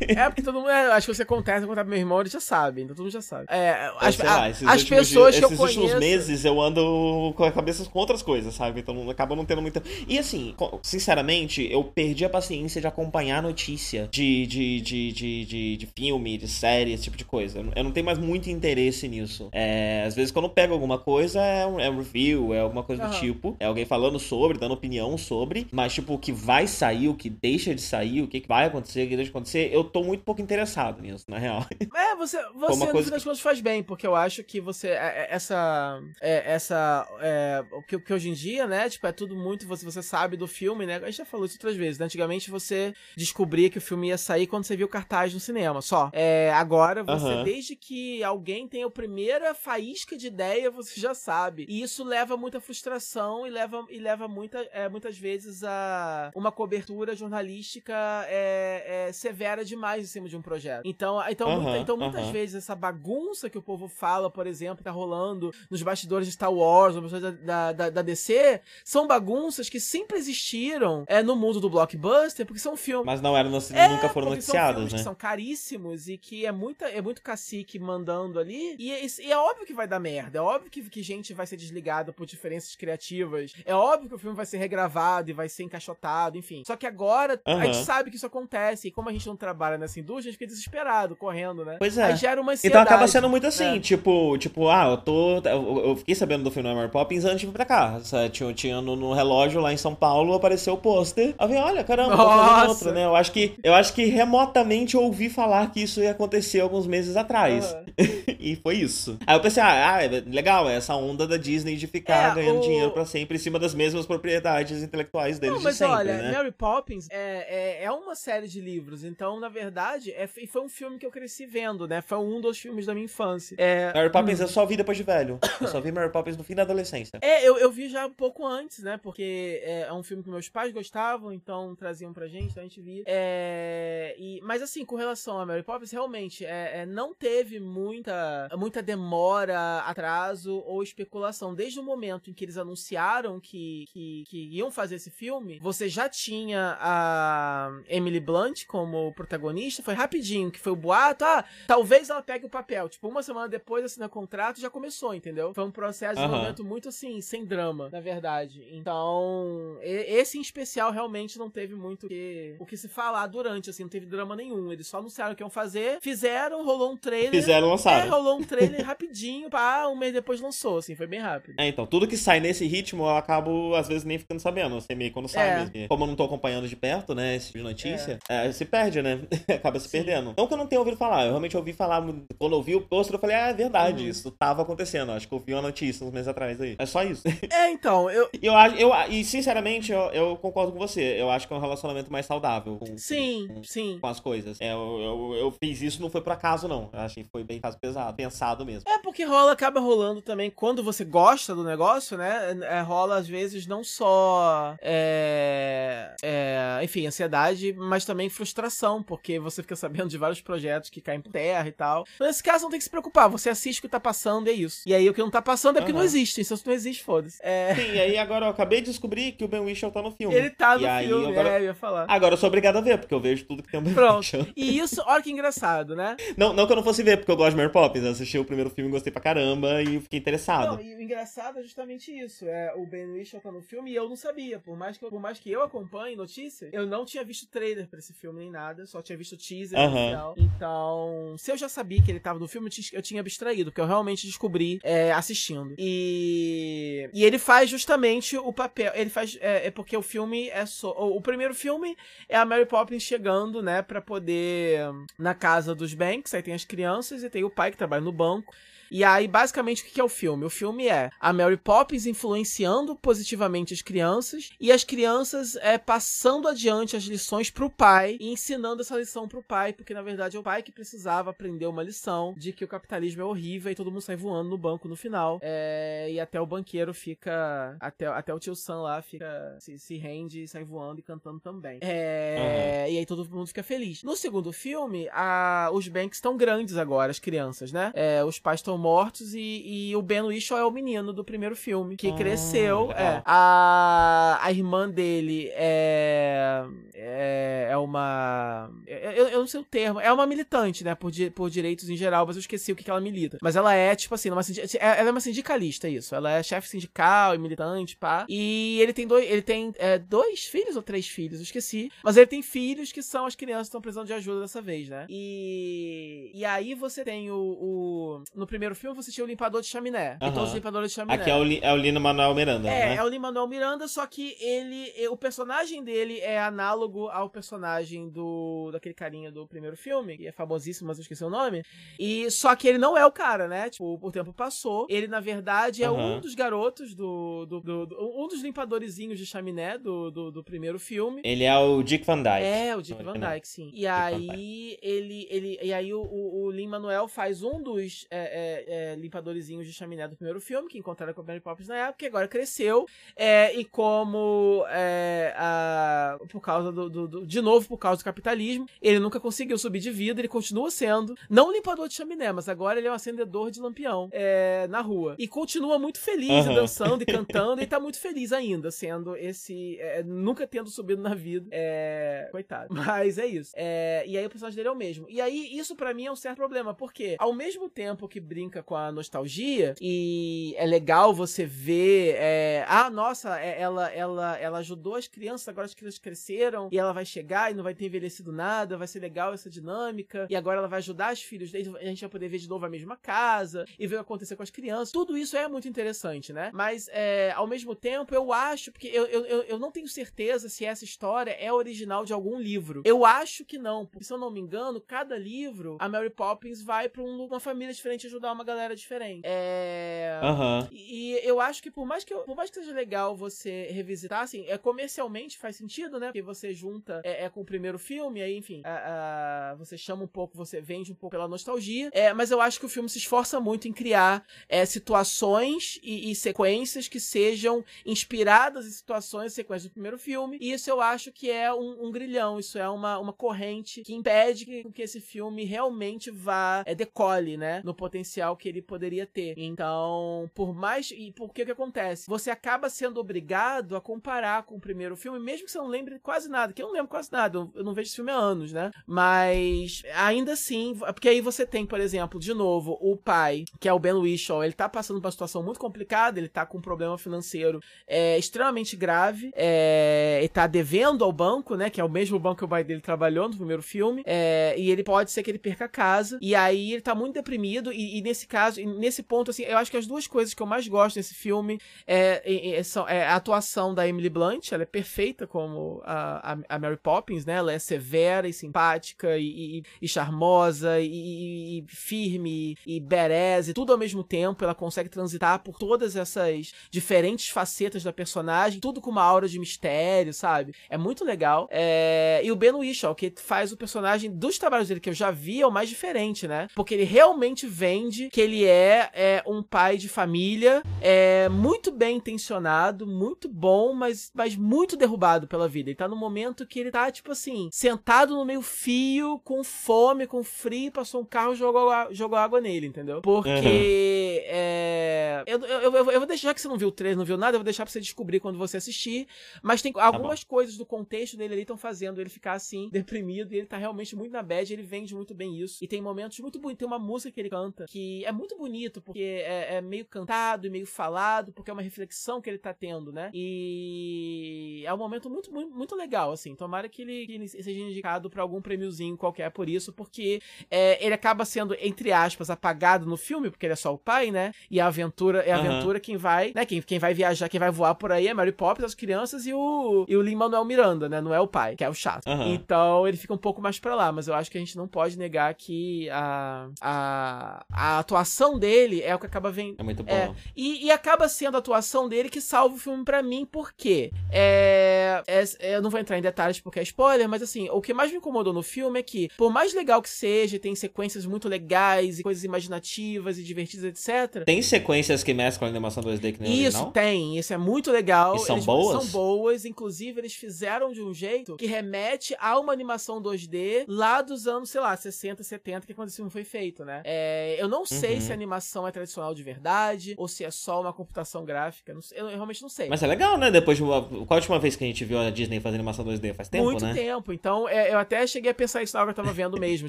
É, 0.00 0.24
porque 0.26 0.42
todo 0.42 0.54
mundo. 0.54 0.70
É, 0.70 0.92
acho 0.92 1.06
que 1.06 1.14
você 1.14 1.22
acontece 1.22 1.66
contar 1.66 1.82
pro 1.82 1.90
meu 1.90 1.98
irmão, 1.98 2.20
ele 2.20 2.30
já 2.30 2.40
sabe, 2.40 2.82
então 2.82 2.94
todo 2.94 3.04
mundo 3.04 3.12
já 3.12 3.22
sabe. 3.22 3.46
É, 3.48 3.90
as, 4.00 4.16
lá, 4.18 4.46
as 4.46 4.84
pessoas 4.84 5.38
que 5.38 5.44
eu 5.44 5.48
conheço. 5.48 5.64
Esses 5.64 5.76
últimos 5.76 6.00
meses 6.00 6.44
eu 6.44 6.60
ando 6.60 7.32
com 7.36 7.44
a 7.44 7.52
cabeça 7.52 7.84
com 7.84 7.98
outras 7.98 8.22
coisas, 8.22 8.54
sabe? 8.54 8.80
Então 8.80 9.08
acaba 9.10 9.34
não 9.34 9.44
tendo 9.44 9.62
muita. 9.62 9.82
E 10.06 10.18
assim, 10.18 10.54
sinceramente, 10.82 11.66
eu 11.70 11.84
perdi 11.84 12.24
a 12.24 12.30
paciência 12.30 12.80
de 12.80 12.86
acompanhar 12.86 13.42
notícia 13.42 14.08
de, 14.10 14.46
de, 14.46 14.80
de, 14.80 15.12
de, 15.12 15.44
de, 15.44 15.76
de 15.76 15.86
filme, 15.86 16.38
de 16.38 16.48
série, 16.48 16.92
esse 16.92 17.04
tipo 17.04 17.16
de 17.16 17.24
coisa. 17.24 17.64
Eu 17.74 17.84
não 17.84 17.90
tenho 17.90 18.06
mais 18.06 18.18
muito 18.18 18.50
interesse 18.50 19.08
nisso. 19.08 19.48
É, 19.52 20.04
às 20.06 20.14
vezes, 20.14 20.30
quando 20.30 20.46
eu 20.46 20.50
pego 20.50 20.72
alguma 20.72 20.98
coisa, 20.98 21.40
é 21.40 21.66
um, 21.66 21.80
é 21.80 21.90
um 21.90 21.98
review, 21.98 22.54
é 22.54 22.60
alguma 22.60 22.82
coisa 22.82 23.04
uhum. 23.04 23.10
do 23.10 23.16
tipo. 23.16 23.56
É 23.60 23.66
alguém 23.66 23.84
falando 23.84 24.18
sobre, 24.18 24.58
dando 24.58 24.74
opinião 24.74 25.16
sobre. 25.16 25.66
Mas, 25.70 25.94
tipo, 25.94 26.14
o 26.14 26.18
que 26.18 26.32
vai 26.32 26.66
sair, 26.66 27.08
o 27.08 27.14
que 27.14 27.30
deixa 27.30 27.74
de 27.74 27.80
sair, 27.80 28.22
o 28.22 28.28
que 28.28 28.42
vai 28.46 28.66
acontecer, 28.66 29.04
o 29.04 29.08
que 29.08 29.16
deixa 29.16 29.30
de 29.30 29.36
acontecer, 29.36 29.70
eu 29.72 29.84
tô 29.88 30.02
muito 30.02 30.24
pouco 30.24 30.40
interessado 30.40 31.00
nisso, 31.00 31.24
na 31.28 31.38
real. 31.38 31.64
É, 31.94 32.14
você, 32.14 32.40
você 32.54 32.86
no 32.86 33.02
fim 33.02 33.10
das 33.10 33.24
contas 33.24 33.40
faz 33.40 33.60
bem, 33.60 33.82
porque 33.82 34.06
eu 34.06 34.14
acho 34.14 34.44
que 34.44 34.60
você. 34.60 34.88
É, 34.88 34.92
é, 34.92 35.28
essa. 35.30 36.00
É, 36.20 36.52
essa. 36.52 37.08
É, 37.20 37.64
o 37.72 37.82
que, 37.82 37.98
que, 37.98 38.12
hoje 38.12 38.28
em 38.28 38.32
dia, 38.32 38.66
né? 38.66 38.88
Tipo, 38.88 39.06
é 39.06 39.12
tudo 39.12 39.34
muito. 39.34 39.66
Você, 39.66 39.84
você 39.84 40.02
sabe 40.02 40.36
do 40.36 40.46
filme, 40.46 40.86
né? 40.86 40.96
A 40.96 41.06
gente 41.06 41.16
já 41.16 41.24
falou 41.24 41.46
isso 41.46 41.56
outras 41.56 41.76
vezes. 41.76 41.98
Né? 41.98 42.04
Antigamente 42.04 42.50
você 42.50 42.94
descobria 43.16 43.70
que 43.70 43.78
o 43.78 43.80
filme 43.80 44.08
ia 44.08 44.18
sair 44.18 44.46
quando 44.46 44.64
você 44.64 44.76
viu 44.76 44.86
o 44.86 44.90
cartaz 44.90 45.32
no 45.34 45.40
cinema, 45.40 45.80
só. 45.82 46.10
É, 46.12 46.52
agora, 46.54 47.02
você, 47.02 47.42
desde 47.42 47.74
que 47.74 48.22
alguém 48.22 48.68
tem 48.68 48.82
a 48.82 48.90
primeira 48.90 49.54
faísca 49.54 50.16
de 50.16 50.26
ideia, 50.26 50.70
você 50.70 51.00
já 51.00 51.14
sabe. 51.14 51.66
E 51.68 51.82
isso 51.82 52.04
leva 52.04 52.36
muita 52.36 52.60
frustração 52.60 53.46
e 53.46 53.50
leva, 53.50 53.86
e 53.90 53.98
leva 53.98 54.28
muita, 54.28 54.60
é, 54.72 54.88
muitas 54.88 55.18
vezes 55.18 55.64
a 55.64 56.30
uma 56.34 56.52
cobertura 56.52 57.14
jornalística 57.14 57.94
é, 58.28 59.06
é 59.08 59.12
severa 59.12 59.64
demais 59.64 59.77
em 59.98 60.04
cima 60.04 60.28
de 60.28 60.36
um 60.36 60.42
projeto. 60.42 60.82
Então, 60.84 61.22
então, 61.28 61.48
uhum, 61.48 61.60
muita, 61.60 61.78
então 61.78 61.96
muitas 61.96 62.26
uhum. 62.26 62.32
vezes 62.32 62.56
essa 62.56 62.74
bagunça 62.74 63.48
que 63.48 63.58
o 63.58 63.62
povo 63.62 63.88
fala, 63.88 64.30
por 64.30 64.46
exemplo, 64.46 64.82
tá 64.82 64.90
rolando 64.90 65.52
nos 65.70 65.82
bastidores 65.82 66.26
de 66.26 66.32
Star 66.32 66.52
Wars, 66.52 66.94
nos 66.94 67.10
bastidores 67.10 67.44
da, 67.44 67.72
da, 67.72 67.90
da 67.90 68.02
DC, 68.02 68.60
são 68.84 69.06
bagunças 69.06 69.68
que 69.68 69.80
sempre 69.80 70.18
existiram 70.18 71.04
é, 71.06 71.22
no 71.22 71.36
mundo 71.36 71.60
do 71.60 71.70
blockbuster, 71.70 72.46
porque 72.46 72.60
são 72.60 72.76
filmes. 72.76 73.06
Mas 73.06 73.20
não 73.20 73.36
eram, 73.36 73.50
é, 73.72 73.88
nunca 73.88 74.08
foram 74.08 74.30
noticiados, 74.30 74.92
né? 74.92 74.98
Que 74.98 75.04
são 75.04 75.14
caríssimos 75.14 76.08
e 76.08 76.16
que 76.18 76.46
é, 76.46 76.52
muita, 76.52 76.86
é 76.86 77.00
muito 77.00 77.22
cacique 77.22 77.78
mandando 77.78 78.38
ali. 78.38 78.76
E, 78.78 78.90
e, 78.92 79.06
e, 79.20 79.32
é 79.32 79.36
óbvio 79.36 79.66
que 79.66 79.74
vai 79.74 79.86
dar 79.86 80.00
merda. 80.00 80.38
É 80.38 80.42
óbvio 80.42 80.70
que, 80.70 80.82
que 80.88 81.02
gente 81.02 81.32
vai 81.34 81.46
ser 81.46 81.56
desligada 81.56 82.12
por 82.12 82.26
diferenças 82.26 82.74
criativas. 82.74 83.52
É 83.64 83.74
óbvio 83.74 84.08
que 84.08 84.14
o 84.14 84.18
filme 84.18 84.36
vai 84.36 84.46
ser 84.46 84.58
regravado 84.58 85.30
e 85.30 85.32
vai 85.32 85.48
ser 85.48 85.62
encaixotado, 85.62 86.36
enfim. 86.38 86.62
Só 86.66 86.76
que 86.76 86.86
agora 86.86 87.40
uhum. 87.46 87.58
a 87.58 87.64
gente 87.64 87.84
sabe 87.84 88.10
que 88.10 88.16
isso 88.16 88.26
acontece. 88.26 88.88
E 88.88 88.90
como 88.90 89.08
a 89.08 89.12
gente 89.12 89.26
não 89.26 89.36
trabalha 89.36 89.67
nessa 89.76 89.98
indústria, 90.00 90.30
a 90.30 90.32
gente 90.32 90.38
fica 90.38 90.46
desesperado, 90.46 91.16
correndo, 91.16 91.64
né? 91.64 91.76
Pois 91.78 91.98
é. 91.98 92.04
Aí 92.04 92.16
gera 92.16 92.40
uma 92.40 92.52
ansiedade. 92.52 92.80
Então 92.80 92.82
acaba 92.82 93.08
sendo 93.08 93.28
muito 93.28 93.46
assim, 93.46 93.76
é. 93.76 93.80
tipo, 93.80 94.38
tipo, 94.38 94.68
ah, 94.68 94.90
eu 94.90 94.96
tô. 94.96 95.38
Eu, 95.38 95.82
eu, 95.88 95.96
fiquei 95.96 96.14
sabendo 96.14 96.44
do 96.44 96.50
filme 96.50 96.72
Mary 96.72 96.90
Poppins 96.90 97.24
antes 97.24 97.40
de 97.40 97.46
vir 97.46 97.52
pra 97.52 97.64
cá. 97.64 98.00
Tinha, 98.32 98.52
tinha 98.54 98.80
no, 98.80 98.96
no, 98.96 99.12
relógio 99.12 99.60
lá 99.60 99.72
em 99.72 99.76
São 99.76 99.94
Paulo, 99.94 100.34
apareceu 100.34 100.74
o 100.74 100.78
pôster. 100.78 101.34
Eu 101.38 101.48
vi, 101.48 101.56
olha, 101.56 101.84
caramba, 101.84 102.16
tô 102.16 102.68
outro, 102.68 102.92
né? 102.92 103.04
Eu 103.04 103.16
acho 103.16 103.32
que 103.32 103.54
eu 103.62 103.74
acho 103.74 103.92
que 103.92 104.04
remotamente 104.06 104.96
ouvi 104.96 105.28
falar 105.28 105.70
que 105.70 105.82
isso 105.82 106.00
ia 106.00 106.12
acontecer 106.12 106.60
alguns 106.60 106.86
meses 106.86 107.16
atrás. 107.16 107.72
Uhum. 107.72 107.84
e 108.38 108.56
foi 108.56 108.76
isso. 108.76 109.18
Aí 109.26 109.36
eu 109.36 109.40
pensei, 109.40 109.62
ah, 109.62 109.94
ah, 109.94 110.04
é 110.04 110.08
legal, 110.26 110.68
é 110.68 110.76
essa 110.76 110.94
onda 110.94 111.26
da 111.26 111.36
Disney 111.36 111.76
de 111.76 111.86
ficar 111.86 112.32
é, 112.32 112.34
ganhando 112.34 112.58
o... 112.58 112.62
dinheiro 112.62 112.90
pra 112.92 113.04
sempre 113.04 113.36
em 113.36 113.40
cima 113.40 113.58
das 113.58 113.74
mesmas 113.74 114.06
propriedades 114.06 114.82
intelectuais 114.82 115.38
deles 115.38 115.56
Não, 115.56 115.62
mas 115.62 115.74
de 115.74 115.78
sempre, 115.78 115.94
olha, 115.94 116.16
né? 116.16 116.32
Mary 116.32 116.52
Poppins 116.52 117.08
é, 117.10 117.80
é, 117.80 117.84
é 117.84 117.90
uma 117.90 118.14
série 118.14 118.46
de 118.46 118.60
livros, 118.60 119.04
então, 119.04 119.38
na 119.40 119.48
verdade, 119.48 119.57
é, 119.58 120.26
foi 120.26 120.62
um 120.62 120.68
filme 120.68 120.98
que 120.98 121.06
eu 121.06 121.10
cresci 121.10 121.46
vendo, 121.46 121.86
né? 121.86 122.00
Foi 122.00 122.18
um 122.18 122.40
dos 122.40 122.58
filmes 122.58 122.86
da 122.86 122.94
minha 122.94 123.04
infância. 123.04 123.56
É... 123.58 123.92
Mary 123.92 124.10
Poppins 124.10 124.40
hum. 124.40 124.44
eu 124.44 124.48
só 124.48 124.64
vi 124.64 124.76
depois 124.76 124.96
de 124.96 125.02
velho. 125.02 125.38
Eu 125.60 125.68
só 125.68 125.80
vi 125.80 125.90
Mary 125.92 126.10
Poppins 126.10 126.36
no 126.36 126.44
fim 126.44 126.54
da 126.54 126.62
adolescência. 126.62 127.18
É, 127.22 127.46
eu, 127.46 127.56
eu 127.58 127.70
vi 127.70 127.88
já 127.88 128.06
um 128.06 128.12
pouco 128.12 128.46
antes, 128.46 128.82
né? 128.82 128.96
Porque 128.96 129.60
é, 129.64 129.82
é 129.82 129.92
um 129.92 130.02
filme 130.02 130.22
que 130.22 130.30
meus 130.30 130.48
pais 130.48 130.72
gostavam, 130.72 131.32
então 131.32 131.74
traziam 131.74 132.12
pra 132.12 132.28
gente, 132.28 132.50
então 132.50 132.62
a 132.62 132.66
gente 132.66 132.80
via. 132.80 133.02
É, 133.06 134.14
e, 134.18 134.40
mas 134.42 134.62
assim, 134.62 134.84
com 134.84 134.96
relação 134.96 135.38
a 135.38 135.46
Mary 135.46 135.62
Poppins, 135.62 135.90
realmente, 135.90 136.44
é, 136.44 136.80
é, 136.80 136.86
não 136.86 137.14
teve 137.14 137.60
muita, 137.60 138.48
muita 138.56 138.82
demora, 138.82 139.80
atraso 139.80 140.62
ou 140.66 140.82
especulação. 140.82 141.54
Desde 141.54 141.80
o 141.80 141.82
momento 141.82 142.30
em 142.30 142.32
que 142.32 142.44
eles 142.44 142.56
anunciaram 142.56 143.40
que, 143.40 143.86
que, 143.92 144.24
que 144.28 144.48
iam 144.56 144.70
fazer 144.70 144.96
esse 144.96 145.10
filme, 145.10 145.58
você 145.60 145.88
já 145.88 146.08
tinha 146.08 146.76
a 146.80 147.70
Emily 147.88 148.20
Blunt 148.20 148.66
como 148.66 149.12
protagonista, 149.14 149.37
foi 149.82 149.94
rapidinho, 149.94 150.50
que 150.50 150.58
foi 150.58 150.72
o 150.72 150.76
boato, 150.76 151.24
ah, 151.24 151.44
talvez 151.66 152.10
ela 152.10 152.22
pegue 152.22 152.46
o 152.46 152.48
papel. 152.48 152.88
Tipo, 152.88 153.08
uma 153.08 153.22
semana 153.22 153.48
depois 153.48 153.84
assina 153.84 154.08
contrato 154.08 154.60
já 154.60 154.70
começou, 154.70 155.14
entendeu? 155.14 155.52
Foi 155.54 155.64
um 155.64 155.70
processo 155.70 156.14
de 156.14 156.20
desenvolvimento 156.20 156.64
muito 156.64 156.88
assim, 156.88 157.20
sem 157.20 157.44
drama, 157.44 157.88
na 157.90 158.00
verdade. 158.00 158.66
Então, 158.72 159.78
esse 159.82 160.38
em 160.38 160.40
especial 160.40 160.90
realmente 160.90 161.38
não 161.38 161.50
teve 161.50 161.74
muito 161.74 162.06
o 162.06 162.08
que, 162.08 162.56
o 162.58 162.66
que 162.66 162.76
se 162.76 162.88
falar 162.88 163.26
durante, 163.26 163.70
assim, 163.70 163.82
não 163.82 163.90
teve 163.90 164.06
drama 164.06 164.34
nenhum. 164.36 164.72
Eles 164.72 164.86
só 164.86 164.98
anunciaram 164.98 165.34
que 165.34 165.42
iam 165.42 165.50
fazer, 165.50 165.98
fizeram, 166.00 166.64
rolou 166.64 166.92
um 166.92 166.96
trailer. 166.96 167.30
Fizeram, 167.30 167.68
lançaram. 167.68 168.06
É, 168.06 168.08
rolou 168.08 168.38
um 168.38 168.42
trailer 168.42 168.84
rapidinho, 168.84 169.48
pá, 169.50 169.86
um 169.88 169.96
mês 169.96 170.12
depois 170.12 170.40
lançou, 170.40 170.78
assim, 170.78 170.94
foi 170.94 171.06
bem 171.06 171.20
rápido. 171.20 171.54
É, 171.58 171.66
então, 171.68 171.86
tudo 171.86 172.06
que 172.06 172.16
sai 172.16 172.40
nesse 172.40 172.66
ritmo 172.66 173.04
eu 173.04 173.16
acabo, 173.16 173.74
às 173.74 173.88
vezes, 173.88 174.04
nem 174.04 174.18
ficando 174.18 174.40
sabendo, 174.40 174.76
assim, 174.76 174.94
meio 174.94 175.12
quando 175.12 175.28
sai 175.28 175.48
é. 175.48 175.58
mesmo. 175.58 175.88
Como 175.88 176.04
eu 176.04 176.08
não 176.08 176.16
tô 176.16 176.24
acompanhando 176.24 176.68
de 176.68 176.76
perto, 176.76 177.14
né, 177.14 177.36
esse 177.36 177.46
tipo 177.46 177.58
de 177.58 177.64
notícia, 177.64 178.18
é. 178.28 178.46
É, 178.46 178.52
se 178.52 178.64
perde, 178.64 179.02
né? 179.02 179.20
acaba 179.54 179.78
se 179.78 179.88
perdendo. 179.88 180.34
Não 180.36 180.46
que 180.46 180.54
eu 180.54 180.58
não 180.58 180.66
tenha 180.66 180.80
ouvido 180.80 180.96
falar, 180.96 181.24
eu 181.24 181.30
realmente 181.30 181.56
ouvi 181.56 181.72
falar, 181.72 182.02
quando 182.38 182.52
eu 182.54 182.62
vi 182.62 182.74
o 182.74 182.80
pôster, 182.80 183.14
eu 183.14 183.20
falei, 183.20 183.36
ah, 183.36 183.48
é 183.48 183.52
verdade, 183.54 184.04
uhum. 184.04 184.10
isso 184.10 184.30
tava 184.30 184.62
acontecendo. 184.62 185.12
Acho 185.12 185.28
que 185.28 185.34
eu 185.34 185.42
vi 185.44 185.52
uma 185.52 185.62
notícia 185.62 186.06
uns 186.06 186.12
meses 186.12 186.28
atrás 186.28 186.60
aí. 186.60 186.76
É 186.78 186.86
só 186.86 187.02
isso. 187.02 187.22
É, 187.50 187.70
então, 187.70 188.10
eu. 188.10 188.28
eu, 188.42 188.52
eu 188.76 188.92
e 189.08 189.24
sinceramente, 189.24 189.90
eu, 189.90 190.00
eu, 190.10 190.36
concordo 190.36 190.72
com 190.72 190.78
você. 190.78 191.16
Eu 191.18 191.30
acho 191.30 191.46
que 191.46 191.52
é 191.52 191.56
um 191.56 191.60
relacionamento 191.60 192.12
mais 192.12 192.26
saudável. 192.26 192.76
Com, 192.76 192.98
sim, 192.98 193.48
com, 193.48 193.64
sim. 193.64 193.98
Com 194.00 194.06
as 194.06 194.20
coisas. 194.20 194.60
É, 194.60 194.72
eu, 194.72 195.00
eu, 195.00 195.34
eu, 195.36 195.50
fiz 195.50 195.80
isso, 195.80 196.02
não 196.02 196.10
foi 196.10 196.20
por 196.20 196.32
acaso, 196.32 196.68
não. 196.68 196.90
Eu 196.92 197.00
achei 197.00 197.24
que 197.24 197.30
foi 197.30 197.42
bem 197.42 197.60
caso 197.60 197.78
pesado, 197.78 198.14
pensado 198.14 198.66
mesmo. 198.66 198.88
É 198.88 198.98
porque 198.98 199.24
rola, 199.24 199.52
acaba 199.52 199.80
rolando 199.80 200.20
também, 200.20 200.50
quando 200.50 200.82
você 200.82 201.04
gosta 201.04 201.54
do 201.54 201.64
negócio, 201.64 202.16
né? 202.18 202.56
É, 202.62 202.80
rola, 202.80 203.16
às 203.16 203.26
vezes, 203.26 203.66
não 203.66 203.82
só. 203.82 204.76
É, 204.80 206.14
é, 206.22 206.80
enfim, 206.82 207.06
ansiedade, 207.06 207.72
mas 207.72 208.04
também 208.04 208.28
frustração, 208.28 209.02
porque 209.02 209.17
você 209.40 209.62
fica 209.62 209.76
sabendo 209.76 210.08
de 210.08 210.18
vários 210.18 210.40
projetos 210.40 210.90
que 210.90 211.00
caem 211.00 211.20
por 211.20 211.32
terra 211.32 211.68
e 211.68 211.72
tal. 211.72 212.04
Nesse 212.20 212.42
caso, 212.42 212.64
não 212.64 212.70
tem 212.70 212.78
que 212.78 212.84
se 212.84 212.90
preocupar. 212.90 213.28
Você 213.28 213.50
assiste 213.50 213.78
o 213.78 213.82
que 213.82 213.88
tá 213.88 214.00
passando 214.00 214.48
e 214.48 214.50
é 214.50 214.54
isso. 214.54 214.82
E 214.86 214.94
aí, 214.94 215.08
o 215.08 215.14
que 215.14 215.20
não 215.20 215.30
tá 215.30 215.42
passando 215.42 215.76
é 215.76 215.80
porque 215.80 215.92
uhum. 215.92 215.98
não 215.98 216.04
existe. 216.04 216.44
Se 216.44 216.66
não 216.66 216.72
existe, 216.72 217.02
foda-se. 217.02 217.38
É... 217.42 217.74
Sim, 217.74 217.92
e 217.92 218.00
aí 218.00 218.18
agora 218.18 218.46
eu 218.46 218.50
acabei 218.50 218.80
de 218.80 218.86
descobrir 218.86 219.32
que 219.32 219.44
o 219.44 219.48
Ben 219.48 219.60
Whishaw 219.60 219.90
tá 219.90 220.02
no 220.02 220.10
filme. 220.10 220.34
Ele 220.34 220.50
tá 220.50 220.76
no 220.76 220.86
e 220.86 221.06
filme, 221.06 221.26
agora... 221.32 221.48
é, 221.50 221.58
eu 221.58 221.64
ia 221.64 221.74
falar. 221.74 222.06
Agora 222.08 222.34
eu 222.34 222.38
sou 222.38 222.48
obrigado 222.48 222.76
a 222.76 222.80
ver, 222.80 222.98
porque 222.98 223.14
eu 223.14 223.20
vejo 223.20 223.44
tudo 223.44 223.62
que 223.62 223.70
tem 223.70 223.80
o 223.80 223.82
Ben 223.82 223.94
Pronto. 223.94 224.26
E 224.56 224.78
isso, 224.78 225.02
olha 225.06 225.22
que 225.22 225.30
engraçado, 225.30 225.94
né? 225.94 226.16
Não, 226.36 226.52
não 226.52 226.66
que 226.66 226.72
eu 226.72 226.76
não 226.76 226.82
fosse 226.82 227.02
ver, 227.02 227.18
porque 227.18 227.30
eu 227.30 227.36
gosto 227.36 227.50
de 227.50 227.56
Mary 227.56 227.72
Poppins. 227.72 228.04
Eu 228.04 228.10
assisti 228.12 228.38
o 228.38 228.44
primeiro 228.44 228.70
filme, 228.70 228.90
gostei 228.90 229.12
pra 229.12 229.22
caramba 229.22 229.82
e 229.82 230.00
fiquei 230.00 230.18
interessado. 230.18 230.76
Não, 230.76 230.82
e 230.82 230.94
o 230.94 231.00
engraçado 231.00 231.58
é 231.58 231.62
justamente 231.62 232.10
isso. 232.10 232.44
É, 232.46 232.74
o 232.76 232.86
Ben 232.86 233.06
Whishaw 233.06 233.40
tá 233.40 233.52
no 233.52 233.60
filme 233.60 233.90
e 233.90 233.94
eu 233.94 234.08
não 234.08 234.16
sabia. 234.16 234.58
Por 234.58 234.76
mais 234.76 234.96
que 234.96 235.04
eu, 235.04 235.10
por 235.10 235.20
mais 235.20 235.38
que 235.38 235.50
eu 235.50 235.62
acompanhe 235.62 236.16
notícias, 236.16 236.70
eu 236.72 236.86
não 236.86 237.04
tinha 237.04 237.24
visto 237.24 237.46
trailer 237.46 237.88
pra 237.88 237.98
esse 237.98 238.12
filme 238.12 238.40
nem 238.40 238.50
nada, 238.50 238.86
só 238.86 239.02
tinha 239.08 239.18
visto 239.18 239.36
teaser 239.36 239.78
uhum. 239.78 240.34
Então, 240.36 241.34
se 241.38 241.50
eu 241.50 241.56
já 241.56 241.68
sabia 241.68 242.02
que 242.02 242.10
ele 242.10 242.20
tava 242.20 242.38
no 242.38 242.46
filme, 242.46 242.70
eu 242.92 243.02
tinha 243.02 243.20
abstraído, 243.20 243.70
porque 243.70 243.80
eu 243.80 243.86
realmente 243.86 244.26
descobri 244.26 244.78
é, 244.82 245.12
assistindo. 245.12 245.74
E, 245.78 247.08
e 247.12 247.24
ele 247.24 247.38
faz 247.38 247.70
justamente 247.70 248.36
o 248.36 248.52
papel. 248.52 248.92
Ele 248.94 249.10
faz. 249.10 249.36
É, 249.40 249.66
é 249.66 249.70
porque 249.70 249.96
o 249.96 250.02
filme 250.02 250.48
é 250.50 250.66
só. 250.66 250.92
O, 250.92 251.16
o, 251.16 251.20
primeiro 251.20 251.54
filme 251.54 251.96
é 252.28 252.36
a 252.36 252.44
Mary 252.44 252.66
Poppins 252.66 253.02
chegando, 253.02 253.62
né, 253.62 253.82
pra 253.82 254.00
poder. 254.00 254.80
Na 255.18 255.34
casa 255.34 255.74
dos 255.74 255.94
Banks, 255.94 256.34
aí 256.34 256.42
tem 256.42 256.54
as 256.54 256.64
crianças 256.64 257.22
e 257.22 257.30
tem 257.30 257.44
o 257.44 257.50
pai 257.50 257.70
que 257.70 257.76
trabalha 257.76 258.02
no 258.02 258.12
banco. 258.12 258.54
E 258.90 259.04
aí, 259.04 259.28
basicamente, 259.28 259.82
o 259.82 259.86
que 259.86 260.00
é 260.00 260.04
o 260.04 260.08
filme? 260.08 260.44
O 260.44 260.50
filme 260.50 260.88
é 260.88 261.10
a 261.20 261.32
Mary 261.32 261.56
Poppins 261.56 262.06
influenciando 262.06 262.96
positivamente 262.96 263.74
as 263.74 263.82
crianças 263.82 264.50
e 264.60 264.72
as 264.72 264.84
crianças 264.84 265.56
é, 265.56 265.78
passando 265.78 266.48
adiante 266.48 266.96
as 266.96 267.04
lições 267.04 267.50
pro 267.50 267.70
pai 267.70 268.16
e 268.20 268.32
ensinando 268.32 268.82
essa 268.82 268.96
lição 268.96 269.28
pro 269.28 269.42
pai, 269.42 269.72
porque 269.72 269.94
na 269.94 270.02
verdade 270.02 270.36
é 270.36 270.40
o 270.40 270.42
pai 270.42 270.62
que 270.62 270.72
precisava 270.72 271.30
aprender 271.30 271.66
uma 271.66 271.82
lição 271.82 272.34
de 272.36 272.52
que 272.52 272.64
o 272.64 272.68
capitalismo 272.68 273.22
é 273.22 273.24
horrível 273.24 273.70
e 273.70 273.74
todo 273.74 273.90
mundo 273.90 274.00
sai 274.00 274.16
voando 274.16 274.50
no 274.50 274.58
banco 274.58 274.88
no 274.88 274.96
final. 274.96 275.38
É, 275.42 276.08
e 276.10 276.20
até 276.20 276.40
o 276.40 276.46
banqueiro 276.46 276.94
fica. 276.94 277.76
Até, 277.80 278.06
até 278.06 278.34
o 278.34 278.38
tio 278.38 278.54
Sam 278.54 278.82
lá 278.82 279.02
fica. 279.02 279.56
Se, 279.60 279.78
se 279.78 279.96
rende 279.96 280.42
e 280.42 280.48
sai 280.48 280.64
voando 280.64 281.00
e 281.00 281.02
cantando 281.02 281.40
também. 281.40 281.78
É, 281.82 282.84
uhum. 282.86 282.94
E 282.94 282.98
aí 282.98 283.06
todo 283.06 283.28
mundo 283.28 283.46
fica 283.46 283.62
feliz. 283.62 284.02
No 284.02 284.16
segundo 284.16 284.52
filme, 284.52 285.08
a, 285.12 285.70
os 285.72 285.88
Banks 285.88 286.18
estão 286.18 286.36
grandes 286.36 286.76
agora, 286.76 287.10
as 287.10 287.18
crianças, 287.18 287.72
né? 287.72 287.92
É, 287.94 288.24
os 288.24 288.38
pais 288.38 288.60
estão 288.60 288.77
mortos 288.78 289.34
e, 289.34 289.62
e 289.90 289.96
o 289.96 290.02
Ben 290.02 290.22
Whishaw 290.22 290.58
é 290.58 290.64
o 290.64 290.70
menino 290.70 291.12
do 291.12 291.24
primeiro 291.24 291.56
filme, 291.56 291.96
que 291.96 292.08
ah, 292.08 292.14
cresceu. 292.14 292.92
É. 292.92 293.22
A, 293.24 294.38
a 294.40 294.50
irmã 294.52 294.88
dele 294.88 295.50
é, 295.52 296.64
é, 296.94 297.68
é 297.70 297.76
uma. 297.76 298.70
Eu, 298.86 299.28
eu 299.28 299.38
não 299.40 299.46
sei 299.46 299.60
o 299.60 299.64
termo. 299.64 300.00
É 300.00 300.12
uma 300.12 300.26
militante, 300.26 300.84
né? 300.84 300.94
Por, 300.94 301.12
por 301.34 301.50
direitos 301.50 301.88
em 301.90 301.96
geral, 301.96 302.26
mas 302.26 302.36
eu 302.36 302.40
esqueci 302.40 302.72
o 302.72 302.76
que, 302.76 302.84
que 302.84 302.90
ela 302.90 303.00
milita. 303.00 303.38
Mas 303.42 303.56
ela 303.56 303.74
é, 303.74 303.94
tipo 303.94 304.14
assim, 304.14 304.30
uma, 304.30 304.40
é, 304.40 305.00
ela 305.00 305.08
é 305.08 305.10
uma 305.10 305.20
sindicalista, 305.20 305.88
isso. 305.88 306.14
Ela 306.14 306.32
é 306.32 306.42
chefe 306.42 306.68
sindical 306.68 307.34
e 307.34 307.38
militante, 307.38 307.96
pá. 307.96 308.26
E 308.28 308.80
ele 308.80 308.92
tem 308.92 309.06
dois. 309.06 309.28
Ele 309.30 309.42
tem 309.42 309.72
é, 309.78 309.98
dois 309.98 310.44
filhos 310.44 310.76
ou 310.76 310.82
três 310.82 311.08
filhos, 311.08 311.38
eu 311.38 311.44
esqueci. 311.44 311.90
Mas 312.02 312.16
ele 312.16 312.26
tem 312.26 312.42
filhos 312.42 312.92
que 312.92 313.02
são 313.02 313.26
as 313.26 313.34
crianças 313.34 313.66
que 313.66 313.68
estão 313.68 313.80
precisando 313.80 314.06
de 314.06 314.12
ajuda 314.12 314.40
dessa 314.40 314.62
vez, 314.62 314.88
né? 314.88 315.06
E. 315.08 316.30
E 316.34 316.44
aí 316.44 316.74
você 316.74 317.04
tem 317.04 317.30
o. 317.30 317.36
o 317.36 318.22
no 318.34 318.46
primeiro 318.46 318.67
primeiro 318.68 318.74
filme 318.74 318.96
você 318.96 319.10
tinha 319.10 319.24
o 319.24 319.26
limpador 319.26 319.60
de 319.60 319.68
chaminé. 319.68 320.18
Uhum. 320.20 320.32
todos 320.32 320.48
os 320.50 320.54
limpadores 320.54 320.90
de 320.90 320.94
chaminé. 320.94 321.14
Aqui 321.14 321.30
é 321.30 321.36
o, 321.36 321.64
é 321.64 321.72
o 321.72 321.76
Lino 321.76 322.00
Manuel 322.00 322.34
Miranda. 322.34 322.68
É, 322.68 322.90
né? 322.90 322.94
é 322.96 323.02
o 323.02 323.08
Lino 323.08 323.22
Manuel 323.22 323.46
Miranda, 323.46 323.88
só 323.88 324.06
que 324.06 324.36
ele. 324.40 324.92
O 325.08 325.16
personagem 325.16 325.82
dele 325.82 326.18
é 326.20 326.38
análogo 326.38 327.08
ao 327.08 327.30
personagem 327.30 328.08
do. 328.08 328.70
daquele 328.72 328.94
carinha 328.94 329.30
do 329.30 329.46
primeiro 329.46 329.76
filme, 329.76 330.16
que 330.16 330.26
é 330.26 330.32
famosíssimo, 330.32 330.88
mas 330.88 330.98
eu 330.98 331.02
esqueci 331.02 331.24
o 331.24 331.30
nome. 331.30 331.62
E 331.98 332.30
só 332.30 332.54
que 332.54 332.68
ele 332.68 332.78
não 332.78 332.96
é 332.96 333.04
o 333.06 333.12
cara, 333.12 333.48
né? 333.48 333.70
Tipo, 333.70 333.98
o 334.00 334.10
tempo 334.10 334.32
passou. 334.32 334.86
Ele, 334.88 335.06
na 335.06 335.20
verdade, 335.20 335.82
é 335.82 335.90
uhum. 335.90 336.16
um 336.16 336.20
dos 336.20 336.34
garotos 336.34 336.94
do, 336.94 337.46
do, 337.46 337.60
do, 337.60 337.86
do, 337.86 337.96
Um 338.16 338.28
dos 338.28 338.42
limpadorzinhos 338.42 339.18
de 339.18 339.26
chaminé 339.26 339.78
do, 339.78 340.10
do, 340.10 340.44
primeiro 340.44 340.78
filme. 340.78 341.20
Ele 341.24 341.44
é 341.44 341.56
o 341.58 341.82
Dick 341.82 342.04
Van 342.04 342.22
Dyke. 342.22 342.44
É, 342.44 342.76
o 342.76 342.82
Dick 342.82 343.02
Van 343.02 343.18
Dyke, 343.18 343.46
sim. 343.46 343.70
E 343.72 343.86
aí 343.86 344.78
ele, 344.82 345.26
ele. 345.30 345.58
E 345.62 345.72
aí 345.72 345.92
o, 345.92 346.00
o, 346.00 346.44
o 346.44 346.50
Lin 346.50 346.66
Manuel 346.66 347.08
faz 347.08 347.42
um 347.42 347.62
dos. 347.62 348.06
É, 348.10 348.18
é, 348.18 348.57
é, 348.66 348.94
limpadorzinhos 348.96 349.66
de 349.66 349.72
chaminé 349.72 350.06
do 350.08 350.16
primeiro 350.16 350.40
filme, 350.40 350.68
que 350.68 350.78
encontraram 350.78 351.14
com 351.14 351.20
a 351.20 351.24
Mary 351.24 351.40
Poppins 351.40 351.68
na 351.68 351.76
época, 351.76 351.98
que 351.98 352.06
agora 352.06 352.28
cresceu. 352.28 352.86
É, 353.16 353.54
e 353.54 353.64
como, 353.64 354.64
é, 354.68 355.34
a, 355.36 356.18
por 356.30 356.40
causa 356.40 356.72
do, 356.72 356.88
do, 356.88 357.08
do, 357.08 357.26
De 357.26 357.40
novo, 357.40 357.68
por 357.68 357.78
causa 357.78 358.00
do 358.00 358.04
capitalismo, 358.04 358.66
ele 358.80 358.98
nunca 358.98 359.20
conseguiu 359.20 359.58
subir 359.58 359.80
de 359.80 359.90
vida, 359.90 360.20
ele 360.20 360.28
continua 360.28 360.70
sendo, 360.70 361.16
não 361.28 361.52
limpador 361.52 361.88
de 361.88 361.94
chaminé, 361.94 362.32
mas 362.32 362.48
agora 362.48 362.78
ele 362.78 362.88
é 362.88 362.90
um 362.90 362.94
acendedor 362.94 363.50
de 363.50 363.60
lampião 363.60 364.08
é, 364.12 364.66
na 364.68 364.80
rua. 364.80 365.14
E 365.18 365.26
continua 365.26 365.78
muito 365.78 365.98
feliz, 365.98 366.46
uhum. 366.46 366.54
dançando 366.54 367.02
e 367.02 367.06
cantando, 367.06 367.62
e 367.62 367.66
tá 367.66 367.80
muito 367.80 367.98
feliz 367.98 368.32
ainda, 368.32 368.70
sendo 368.70 369.16
esse. 369.16 369.78
É, 369.80 370.02
nunca 370.02 370.46
tendo 370.46 370.70
subido 370.70 371.02
na 371.02 371.14
vida. 371.14 371.48
É, 371.50 372.28
coitado. 372.30 372.74
Mas 372.74 373.18
é 373.18 373.26
isso. 373.26 373.52
É, 373.54 374.04
e 374.06 374.16
aí 374.16 374.26
o 374.26 374.30
personagem 374.30 374.56
dele 374.56 374.68
é 374.68 374.72
o 374.72 374.76
mesmo. 374.76 375.06
E 375.08 375.20
aí, 375.20 375.56
isso 375.56 375.74
para 375.76 375.92
mim 375.92 376.06
é 376.06 376.12
um 376.12 376.16
certo 376.16 376.36
problema, 376.36 376.74
porque 376.74 377.16
ao 377.18 377.32
mesmo 377.32 377.68
tempo 377.68 378.08
que 378.08 378.20
brinca 378.20 378.47
brinca 378.48 378.62
com 378.62 378.74
a 378.74 378.90
nostalgia 378.90 379.74
e 379.80 380.54
é 380.56 380.64
legal 380.64 381.12
você 381.12 381.44
ver, 381.44 382.14
é, 382.16 382.64
ah, 382.66 382.88
nossa, 382.88 383.38
é, 383.38 383.60
ela, 383.60 383.90
ela, 383.90 384.38
ela 384.38 384.58
ajudou 384.58 384.94
as 384.94 385.06
crianças, 385.06 385.46
agora 385.48 385.66
as 385.66 385.74
crianças 385.74 385.98
cresceram 385.98 386.68
e 386.72 386.78
ela 386.78 386.92
vai 386.92 387.04
chegar 387.04 387.50
e 387.50 387.54
não 387.54 387.62
vai 387.62 387.74
ter 387.74 387.86
envelhecido 387.86 388.32
nada, 388.32 388.78
vai 388.78 388.86
ser 388.86 389.00
legal 389.00 389.34
essa 389.34 389.50
dinâmica 389.50 390.26
e 390.30 390.34
agora 390.34 390.58
ela 390.58 390.68
vai 390.68 390.78
ajudar 390.78 391.12
os 391.12 391.22
filhos 391.22 391.52
a 391.54 391.84
gente 391.84 392.00
vai 392.00 392.08
poder 392.08 392.28
ver 392.28 392.38
de 392.38 392.48
novo 392.48 392.64
a 392.64 392.68
mesma 392.68 392.96
casa 392.96 393.66
e 393.78 393.86
ver 393.86 393.96
o 393.96 393.98
que 393.98 394.02
acontecer 394.02 394.36
com 394.36 394.42
as 394.42 394.50
crianças. 394.50 394.90
Tudo 394.90 395.16
isso 395.16 395.36
é 395.36 395.46
muito 395.46 395.68
interessante, 395.68 396.32
né? 396.32 396.50
Mas 396.54 396.88
é, 396.90 397.32
ao 397.32 397.46
mesmo 397.46 397.74
tempo 397.74 398.14
eu 398.14 398.32
acho, 398.32 398.72
porque 398.72 398.88
eu, 398.88 399.04
eu, 399.06 399.42
eu 399.42 399.58
não 399.58 399.70
tenho 399.70 399.88
certeza 399.88 400.48
se 400.48 400.64
essa 400.64 400.84
história 400.84 401.32
é 401.32 401.52
original 401.52 402.04
de 402.04 402.12
algum 402.12 402.38
livro. 402.38 402.82
Eu 402.84 403.04
acho 403.04 403.44
que 403.44 403.58
não, 403.58 403.84
porque 403.84 404.04
se 404.04 404.12
eu 404.12 404.18
não 404.18 404.30
me 404.30 404.40
engano, 404.40 404.80
cada 404.80 405.18
livro 405.18 405.76
a 405.78 405.88
Mary 405.88 406.10
Poppins 406.10 406.62
vai 406.62 406.88
para 406.88 407.02
um, 407.02 407.26
uma 407.26 407.40
família 407.40 407.74
diferente 407.74 408.06
ajudar 408.06 408.32
uma 408.32 408.37
galera 408.44 408.74
diferente. 408.74 409.22
É. 409.24 410.20
Uhum. 410.22 410.68
E 410.72 411.18
eu 411.22 411.40
acho 411.40 411.62
que 411.62 411.70
por 411.70 411.86
mais 411.86 412.04
que, 412.04 412.14
por 412.14 412.36
mais 412.36 412.50
que 412.50 412.58
seja 412.60 412.72
legal 412.72 413.16
você 413.16 413.68
revisitar, 413.70 414.22
assim, 414.22 414.44
é, 414.48 414.56
comercialmente 414.58 415.38
faz 415.38 415.56
sentido, 415.56 415.98
né? 415.98 416.06
Porque 416.06 416.22
você 416.22 416.52
junta 416.52 417.00
é, 417.04 417.24
é 417.24 417.28
com 417.28 417.40
o 417.40 417.44
primeiro 417.44 417.78
filme, 417.78 418.22
aí, 418.22 418.36
enfim, 418.36 418.62
a, 418.64 419.52
a, 419.52 419.54
você 419.54 419.76
chama 419.76 420.04
um 420.04 420.08
pouco, 420.08 420.36
você 420.36 420.60
vende 420.60 420.92
um 420.92 420.94
pouco 420.94 421.10
pela 421.10 421.28
nostalgia. 421.28 421.90
É, 421.92 422.12
mas 422.12 422.30
eu 422.30 422.40
acho 422.40 422.58
que 422.58 422.66
o 422.66 422.68
filme 422.68 422.88
se 422.88 422.98
esforça 422.98 423.40
muito 423.40 423.68
em 423.68 423.72
criar 423.72 424.24
é, 424.48 424.64
situações 424.64 425.78
e, 425.82 426.10
e, 426.10 426.14
sequências 426.14 426.88
que 426.88 427.00
sejam 427.00 427.64
inspiradas 427.84 428.66
em 428.66 428.70
situações 428.70 429.32
e 429.32 429.34
sequências 429.34 429.70
do 429.70 429.72
primeiro 429.72 429.98
filme. 429.98 430.38
E 430.40 430.52
isso 430.52 430.70
eu 430.70 430.80
acho 430.80 431.12
que 431.12 431.30
é 431.30 431.52
um, 431.52 431.86
um 431.86 431.90
grilhão, 431.90 432.38
isso 432.38 432.58
é 432.58 432.68
uma, 432.68 432.98
uma 432.98 433.12
corrente 433.12 433.82
que 433.82 433.94
impede 433.94 434.44
que, 434.44 434.64
que 434.70 434.82
esse 434.82 435.00
filme 435.00 435.44
realmente 435.44 436.10
vá 436.10 436.62
é, 436.66 436.74
decole, 436.74 437.36
né? 437.36 437.62
No 437.64 437.74
potencial 437.74 438.17
que 438.36 438.48
ele 438.48 438.62
poderia 438.62 439.06
ter. 439.06 439.34
Então, 439.36 440.30
por 440.34 440.54
mais. 440.54 440.90
E 440.90 441.12
por 441.12 441.32
que 441.32 441.44
que 441.44 441.52
acontece? 441.52 442.08
Você 442.08 442.30
acaba 442.30 442.68
sendo 442.70 443.00
obrigado 443.00 443.76
a 443.76 443.80
comparar 443.80 444.42
com 444.44 444.56
o 444.56 444.60
primeiro 444.60 444.96
filme, 444.96 445.18
mesmo 445.18 445.46
que 445.46 445.52
você 445.52 445.58
não 445.58 445.66
lembre 445.66 445.98
quase 445.98 446.28
nada, 446.28 446.52
que 446.52 446.62
eu 446.62 446.66
não 446.66 446.74
lembro 446.74 446.88
quase 446.88 447.10
nada, 447.10 447.48
eu 447.54 447.64
não 447.64 447.74
vejo 447.74 447.88
esse 447.88 447.96
filme 447.96 448.10
há 448.10 448.16
anos, 448.16 448.52
né? 448.52 448.70
Mas 448.86 449.82
ainda 449.94 450.32
assim, 450.32 450.74
porque 450.74 451.08
aí 451.08 451.20
você 451.20 451.46
tem, 451.46 451.66
por 451.66 451.80
exemplo, 451.80 452.18
de 452.20 452.34
novo, 452.34 452.78
o 452.80 452.96
pai, 452.96 453.44
que 453.60 453.68
é 453.68 453.72
o 453.72 453.78
Ben 453.78 453.92
Whishaw, 453.92 454.44
ele 454.44 454.52
tá 454.52 454.68
passando 454.68 455.00
por 455.00 455.06
uma 455.06 455.12
situação 455.12 455.42
muito 455.42 455.60
complicada, 455.60 456.18
ele 456.18 456.28
tá 456.28 456.44
com 456.46 456.58
um 456.58 456.62
problema 456.62 456.96
financeiro 456.98 457.60
é, 457.86 458.18
extremamente 458.18 458.76
grave, 458.76 459.30
é, 459.34 460.18
ele 460.18 460.28
tá 460.28 460.46
devendo 460.46 461.04
ao 461.04 461.12
banco, 461.12 461.54
né? 461.54 461.70
Que 461.70 461.80
é 461.80 461.84
o 461.84 461.88
mesmo 461.88 462.18
banco 462.18 462.38
que 462.38 462.44
o 462.44 462.48
pai 462.48 462.64
dele 462.64 462.80
trabalhou 462.80 463.28
no 463.28 463.36
primeiro 463.36 463.62
filme, 463.62 464.02
é, 464.06 464.54
e 464.56 464.70
ele 464.70 464.82
pode 464.82 465.10
ser 465.10 465.22
que 465.22 465.30
ele 465.30 465.38
perca 465.38 465.64
a 465.64 465.68
casa, 465.68 466.18
e 466.20 466.34
aí 466.34 466.72
ele 466.72 466.82
tá 466.82 466.94
muito 466.94 467.14
deprimido, 467.14 467.72
e, 467.72 467.98
e 467.98 468.02
nesse 468.08 468.26
caso, 468.26 468.60
nesse 468.64 469.02
ponto, 469.02 469.30
assim, 469.30 469.42
eu 469.42 469.56
acho 469.58 469.70
que 469.70 469.76
as 469.76 469.86
duas 469.86 470.06
coisas 470.06 470.34
que 470.34 470.42
eu 470.42 470.46
mais 470.46 470.66
gosto 470.66 470.96
desse 470.96 471.14
filme 471.14 471.60
é, 471.86 472.56
é, 472.56 472.62
são, 472.62 472.88
é 472.88 473.06
a 473.06 473.16
atuação 473.16 473.74
da 473.74 473.86
Emily 473.86 474.08
Blunt, 474.08 474.52
ela 474.52 474.62
é 474.62 474.66
perfeita 474.66 475.26
como 475.26 475.80
a, 475.84 476.38
a, 476.48 476.58
Mary 476.58 476.76
Poppins, 476.76 477.24
né? 477.24 477.34
Ela 477.34 477.52
é 477.52 477.58
severa, 477.58 478.28
e 478.28 478.32
simpática 478.32 479.18
e, 479.18 479.58
e, 479.58 479.62
e 479.82 479.88
charmosa 479.88 480.80
e, 480.80 481.58
e, 481.58 481.64
firme 481.68 482.56
e 482.66 482.78
e 482.78 483.54
tudo 483.54 483.72
ao 483.72 483.78
mesmo 483.78 484.02
tempo. 484.02 484.42
Ela 484.42 484.54
consegue 484.54 484.88
transitar 484.88 485.40
por 485.40 485.58
todas 485.58 485.94
essas 485.94 486.52
diferentes 486.70 487.28
facetas 487.28 487.82
da 487.82 487.92
personagem, 487.92 488.60
tudo 488.60 488.80
com 488.80 488.90
uma 488.90 489.02
aura 489.02 489.28
de 489.28 489.38
mistério, 489.38 490.12
sabe? 490.12 490.54
É 490.70 490.78
muito 490.78 491.04
legal. 491.04 491.46
É... 491.50 492.20
E 492.24 492.32
o 492.32 492.36
Ben 492.36 492.52
Whishaw, 492.52 492.94
que 492.94 493.12
faz 493.16 493.52
o 493.52 493.56
personagem 493.56 494.10
dos 494.10 494.38
trabalhos 494.38 494.68
dele 494.68 494.80
que 494.80 494.88
eu 494.88 494.94
já 494.94 495.10
vi, 495.10 495.42
é 495.42 495.46
o 495.46 495.52
mais 495.52 495.68
diferente, 495.68 496.26
né? 496.26 496.48
Porque 496.54 496.74
ele 496.74 496.84
realmente 496.84 497.46
vende 497.46 497.97
que 498.06 498.20
ele 498.20 498.44
é, 498.44 498.90
é 498.94 499.22
um 499.26 499.42
pai 499.42 499.76
de 499.76 499.88
família, 499.88 500.62
é 500.80 501.28
muito 501.28 501.72
bem 501.72 501.96
intencionado, 501.96 502.86
muito 502.86 503.28
bom, 503.28 503.72
mas, 503.72 504.12
mas 504.14 504.36
muito 504.36 504.76
derrubado 504.76 505.26
pela 505.26 505.48
vida. 505.48 505.70
Ele 505.70 505.76
tá 505.76 505.88
no 505.88 505.96
momento 505.96 506.46
que 506.46 506.60
ele 506.60 506.70
tá, 506.70 506.90
tipo 506.90 507.10
assim, 507.10 507.48
sentado 507.52 508.14
no 508.14 508.24
meio 508.24 508.42
fio, 508.42 509.18
com 509.24 509.42
fome, 509.42 510.06
com 510.06 510.22
frio, 510.22 510.70
passou 510.70 511.00
um 511.00 511.04
carro 511.04 511.32
e 511.32 511.36
jogou, 511.36 511.70
jogou 511.90 512.18
água 512.18 512.40
nele, 512.40 512.66
entendeu? 512.66 513.00
Porque 513.02 513.28
uhum. 513.30 514.30
é, 514.30 515.24
eu, 515.26 515.38
eu, 515.40 515.60
eu, 515.72 515.90
eu, 515.90 516.00
vou 516.00 516.06
deixar 516.06 516.34
que 516.34 516.40
você 516.40 516.48
não 516.48 516.58
viu 516.58 516.68
o 516.68 516.72
trailer, 516.72 516.96
não 516.96 517.04
viu 517.04 517.16
nada, 517.16 517.36
eu 517.36 517.40
vou 517.40 517.44
deixar 517.44 517.64
pra 517.64 517.72
você 517.72 517.80
descobrir 517.80 518.20
quando 518.20 518.38
você 518.38 518.56
assistir. 518.56 519.06
Mas 519.42 519.62
tem 519.62 519.72
tá 519.72 519.84
algumas 519.84 520.20
tá 520.20 520.26
coisas 520.28 520.56
do 520.56 520.66
contexto 520.66 521.16
dele 521.16 521.34
ali 521.34 521.42
estão 521.42 521.56
fazendo 521.56 522.00
ele 522.00 522.10
ficar 522.10 522.34
assim, 522.34 522.68
deprimido, 522.70 523.32
e 523.32 523.38
ele 523.38 523.46
tá 523.46 523.56
realmente 523.56 523.96
muito 523.96 524.12
na 524.12 524.22
bad, 524.22 524.52
ele 524.52 524.62
vende 524.62 524.94
muito 524.94 525.14
bem 525.14 525.40
isso. 525.40 525.62
E 525.62 525.66
tem 525.66 525.80
momentos 525.80 526.18
muito 526.20 526.38
bonitos. 526.38 526.58
Tem 526.58 526.66
uma 526.66 526.78
música 526.78 527.10
que 527.10 527.20
ele 527.20 527.30
canta 527.30 527.64
que 527.66 527.87
é 528.04 528.12
muito 528.12 528.36
bonito, 528.36 528.80
porque 528.80 529.22
é, 529.24 529.56
é 529.56 529.60
meio 529.60 529.84
cantado 529.84 530.46
e 530.46 530.50
meio 530.50 530.66
falado, 530.66 531.32
porque 531.32 531.50
é 531.50 531.52
uma 531.52 531.62
reflexão 531.62 532.20
que 532.20 532.28
ele 532.28 532.38
tá 532.38 532.52
tendo, 532.52 532.92
né? 532.92 533.10
E 533.12 534.62
é 534.64 534.72
um 534.72 534.76
momento 534.76 535.08
muito, 535.10 535.32
muito, 535.32 535.54
muito 535.54 535.74
legal, 535.76 536.12
assim. 536.12 536.34
Tomara 536.34 536.68
que 536.68 536.82
ele, 536.82 537.06
que 537.06 537.12
ele 537.12 537.28
seja 537.28 537.50
indicado 537.50 538.10
para 538.10 538.22
algum 538.22 538.40
prêmiozinho 538.40 538.96
qualquer 538.96 539.30
por 539.30 539.48
isso, 539.48 539.72
porque 539.72 540.20
é, 540.50 540.84
ele 540.84 540.94
acaba 540.94 541.24
sendo, 541.24 541.54
entre 541.60 541.92
aspas, 541.92 542.30
apagado 542.30 542.86
no 542.86 542.96
filme, 542.96 543.30
porque 543.30 543.46
ele 543.46 543.52
é 543.52 543.56
só 543.56 543.72
o 543.72 543.78
pai, 543.78 544.10
né? 544.10 544.32
E 544.50 544.60
a 544.60 544.66
aventura 544.66 545.20
é 545.20 545.32
a 545.32 545.38
uhum. 545.38 545.46
aventura 545.46 545.80
quem 545.80 545.96
vai, 545.96 546.32
né? 546.34 546.44
Quem, 546.44 546.60
quem 546.62 546.78
vai 546.78 546.94
viajar, 546.94 547.28
quem 547.28 547.40
vai 547.40 547.50
voar 547.50 547.74
por 547.74 547.92
aí 547.92 548.08
é 548.08 548.14
Mary 548.14 548.32
Poppins, 548.32 548.64
as 548.64 548.74
crianças 548.74 549.26
e 549.26 549.32
o, 549.32 549.84
e 549.88 549.96
o 549.96 550.02
Lin-Manuel 550.02 550.44
Miranda, 550.44 550.88
né? 550.88 551.00
Não 551.00 551.14
é 551.14 551.20
o 551.20 551.26
pai, 551.26 551.56
que 551.56 551.64
é 551.64 551.68
o 551.68 551.74
chato. 551.74 552.06
Uhum. 552.06 552.34
Então 552.34 552.86
ele 552.86 552.96
fica 552.96 553.14
um 553.14 553.18
pouco 553.18 553.40
mais 553.40 553.58
pra 553.58 553.74
lá, 553.74 553.92
mas 553.92 554.08
eu 554.08 554.14
acho 554.14 554.30
que 554.30 554.36
a 554.36 554.40
gente 554.40 554.56
não 554.56 554.68
pode 554.68 554.98
negar 554.98 555.32
que 555.34 555.88
a, 555.90 556.48
a, 556.60 557.44
a 557.50 557.77
atuação 557.80 558.38
dele 558.38 558.82
é 558.82 558.94
o 558.94 558.98
que 558.98 559.06
acaba 559.06 559.30
vendo. 559.30 559.56
É 559.58 559.62
muito 559.62 559.82
bom. 559.82 559.92
É, 559.92 560.14
e, 560.36 560.66
e, 560.66 560.70
acaba 560.70 561.08
sendo 561.08 561.36
a 561.36 561.38
atuação 561.38 561.88
dele 561.88 562.08
que 562.08 562.20
salva 562.20 562.54
o 562.54 562.58
filme 562.58 562.84
para 562.84 563.02
mim, 563.02 563.26
porque 563.30 563.92
é, 564.10 565.02
é, 565.06 565.24
eu 565.56 565.62
não 565.62 565.70
vou 565.70 565.80
entrar 565.80 565.98
em 565.98 566.02
detalhes 566.02 566.40
porque 566.40 566.60
é 566.60 566.62
spoiler, 566.62 567.08
mas 567.08 567.22
assim, 567.22 567.48
o 567.50 567.60
que 567.60 567.74
mais 567.74 567.90
me 567.90 567.98
incomodou 567.98 568.32
no 568.32 568.42
filme 568.42 568.80
é 568.80 568.82
que, 568.82 569.08
por 569.16 569.32
mais 569.32 569.54
legal 569.54 569.82
que 569.82 569.88
seja, 569.88 570.38
tem 570.38 570.54
sequências 570.54 571.06
muito 571.06 571.28
legais 571.28 571.98
e 571.98 572.02
coisas 572.02 572.24
imaginativas 572.24 573.18
e 573.18 573.22
divertidas, 573.22 573.64
etc. 573.64 574.24
Tem 574.24 574.42
sequências 574.42 575.02
que 575.02 575.14
mesclam 575.14 575.48
a 575.48 575.50
animação 575.50 575.82
2D 575.82 576.14
que 576.14 576.22
nem 576.22 576.44
Isso, 576.44 576.70
tem. 576.70 577.18
Isso 577.18 577.32
é 577.32 577.38
muito 577.38 577.70
legal. 577.70 578.16
E 578.16 578.20
são 578.20 578.36
eles, 578.36 578.46
boas? 578.46 578.82
São 578.84 578.92
boas. 578.92 579.44
Inclusive, 579.44 580.00
eles 580.00 580.14
fizeram 580.14 580.72
de 580.72 580.82
um 580.82 580.92
jeito 580.92 581.36
que 581.36 581.46
remete 581.46 582.14
a 582.18 582.38
uma 582.38 582.52
animação 582.52 583.02
2D 583.02 583.64
lá 583.66 584.02
dos 584.02 584.26
anos, 584.26 584.50
sei 584.50 584.60
lá, 584.60 584.76
60, 584.76 585.22
70, 585.22 585.66
que 585.66 585.72
é 585.72 585.74
quando 585.74 585.88
esse 585.88 585.96
filme 585.96 586.10
foi 586.10 586.24
feito, 586.24 586.64
né? 586.64 586.82
É, 586.84 587.36
eu 587.38 587.48
não 587.48 587.64
sei 587.68 587.94
uhum. 587.94 588.00
se 588.00 588.10
a 588.10 588.14
animação 588.14 588.66
é 588.66 588.70
tradicional 588.70 589.14
de 589.14 589.22
verdade 589.22 589.94
ou 589.96 590.08
se 590.08 590.24
é 590.24 590.30
só 590.30 590.60
uma 590.60 590.72
computação 590.72 591.24
gráfica. 591.24 591.72
Eu, 591.92 592.08
eu 592.08 592.08
realmente 592.08 592.42
não 592.42 592.48
sei. 592.48 592.68
Mas 592.68 592.82
é 592.82 592.86
legal, 592.86 593.16
né? 593.16 593.30
Depois 593.30 593.56
de 593.56 593.62
uma, 593.62 593.82
qual 593.82 594.06
a 594.10 594.14
última 594.14 594.38
vez 594.38 594.56
que 594.56 594.64
a 594.64 594.66
gente 594.66 594.84
viu 594.84 594.98
a 594.98 595.10
Disney 595.10 595.40
fazer 595.40 595.56
animação 595.56 595.84
2D? 595.84 596.14
Faz 596.14 596.28
tempo, 596.28 596.44
Muito 596.44 596.64
né? 596.64 596.72
Muito 596.72 596.82
tempo. 596.82 597.12
Então, 597.12 597.48
é, 597.48 597.72
eu 597.72 597.78
até 597.78 598.06
cheguei 598.06 598.30
a 598.30 598.34
pensar 598.34 598.62
isso 598.62 598.76
na 598.76 598.82
hora 598.82 598.92
que 598.92 599.00
eu 599.00 599.04
tava 599.04 599.14
vendo 599.14 599.38
mesmo. 599.38 599.68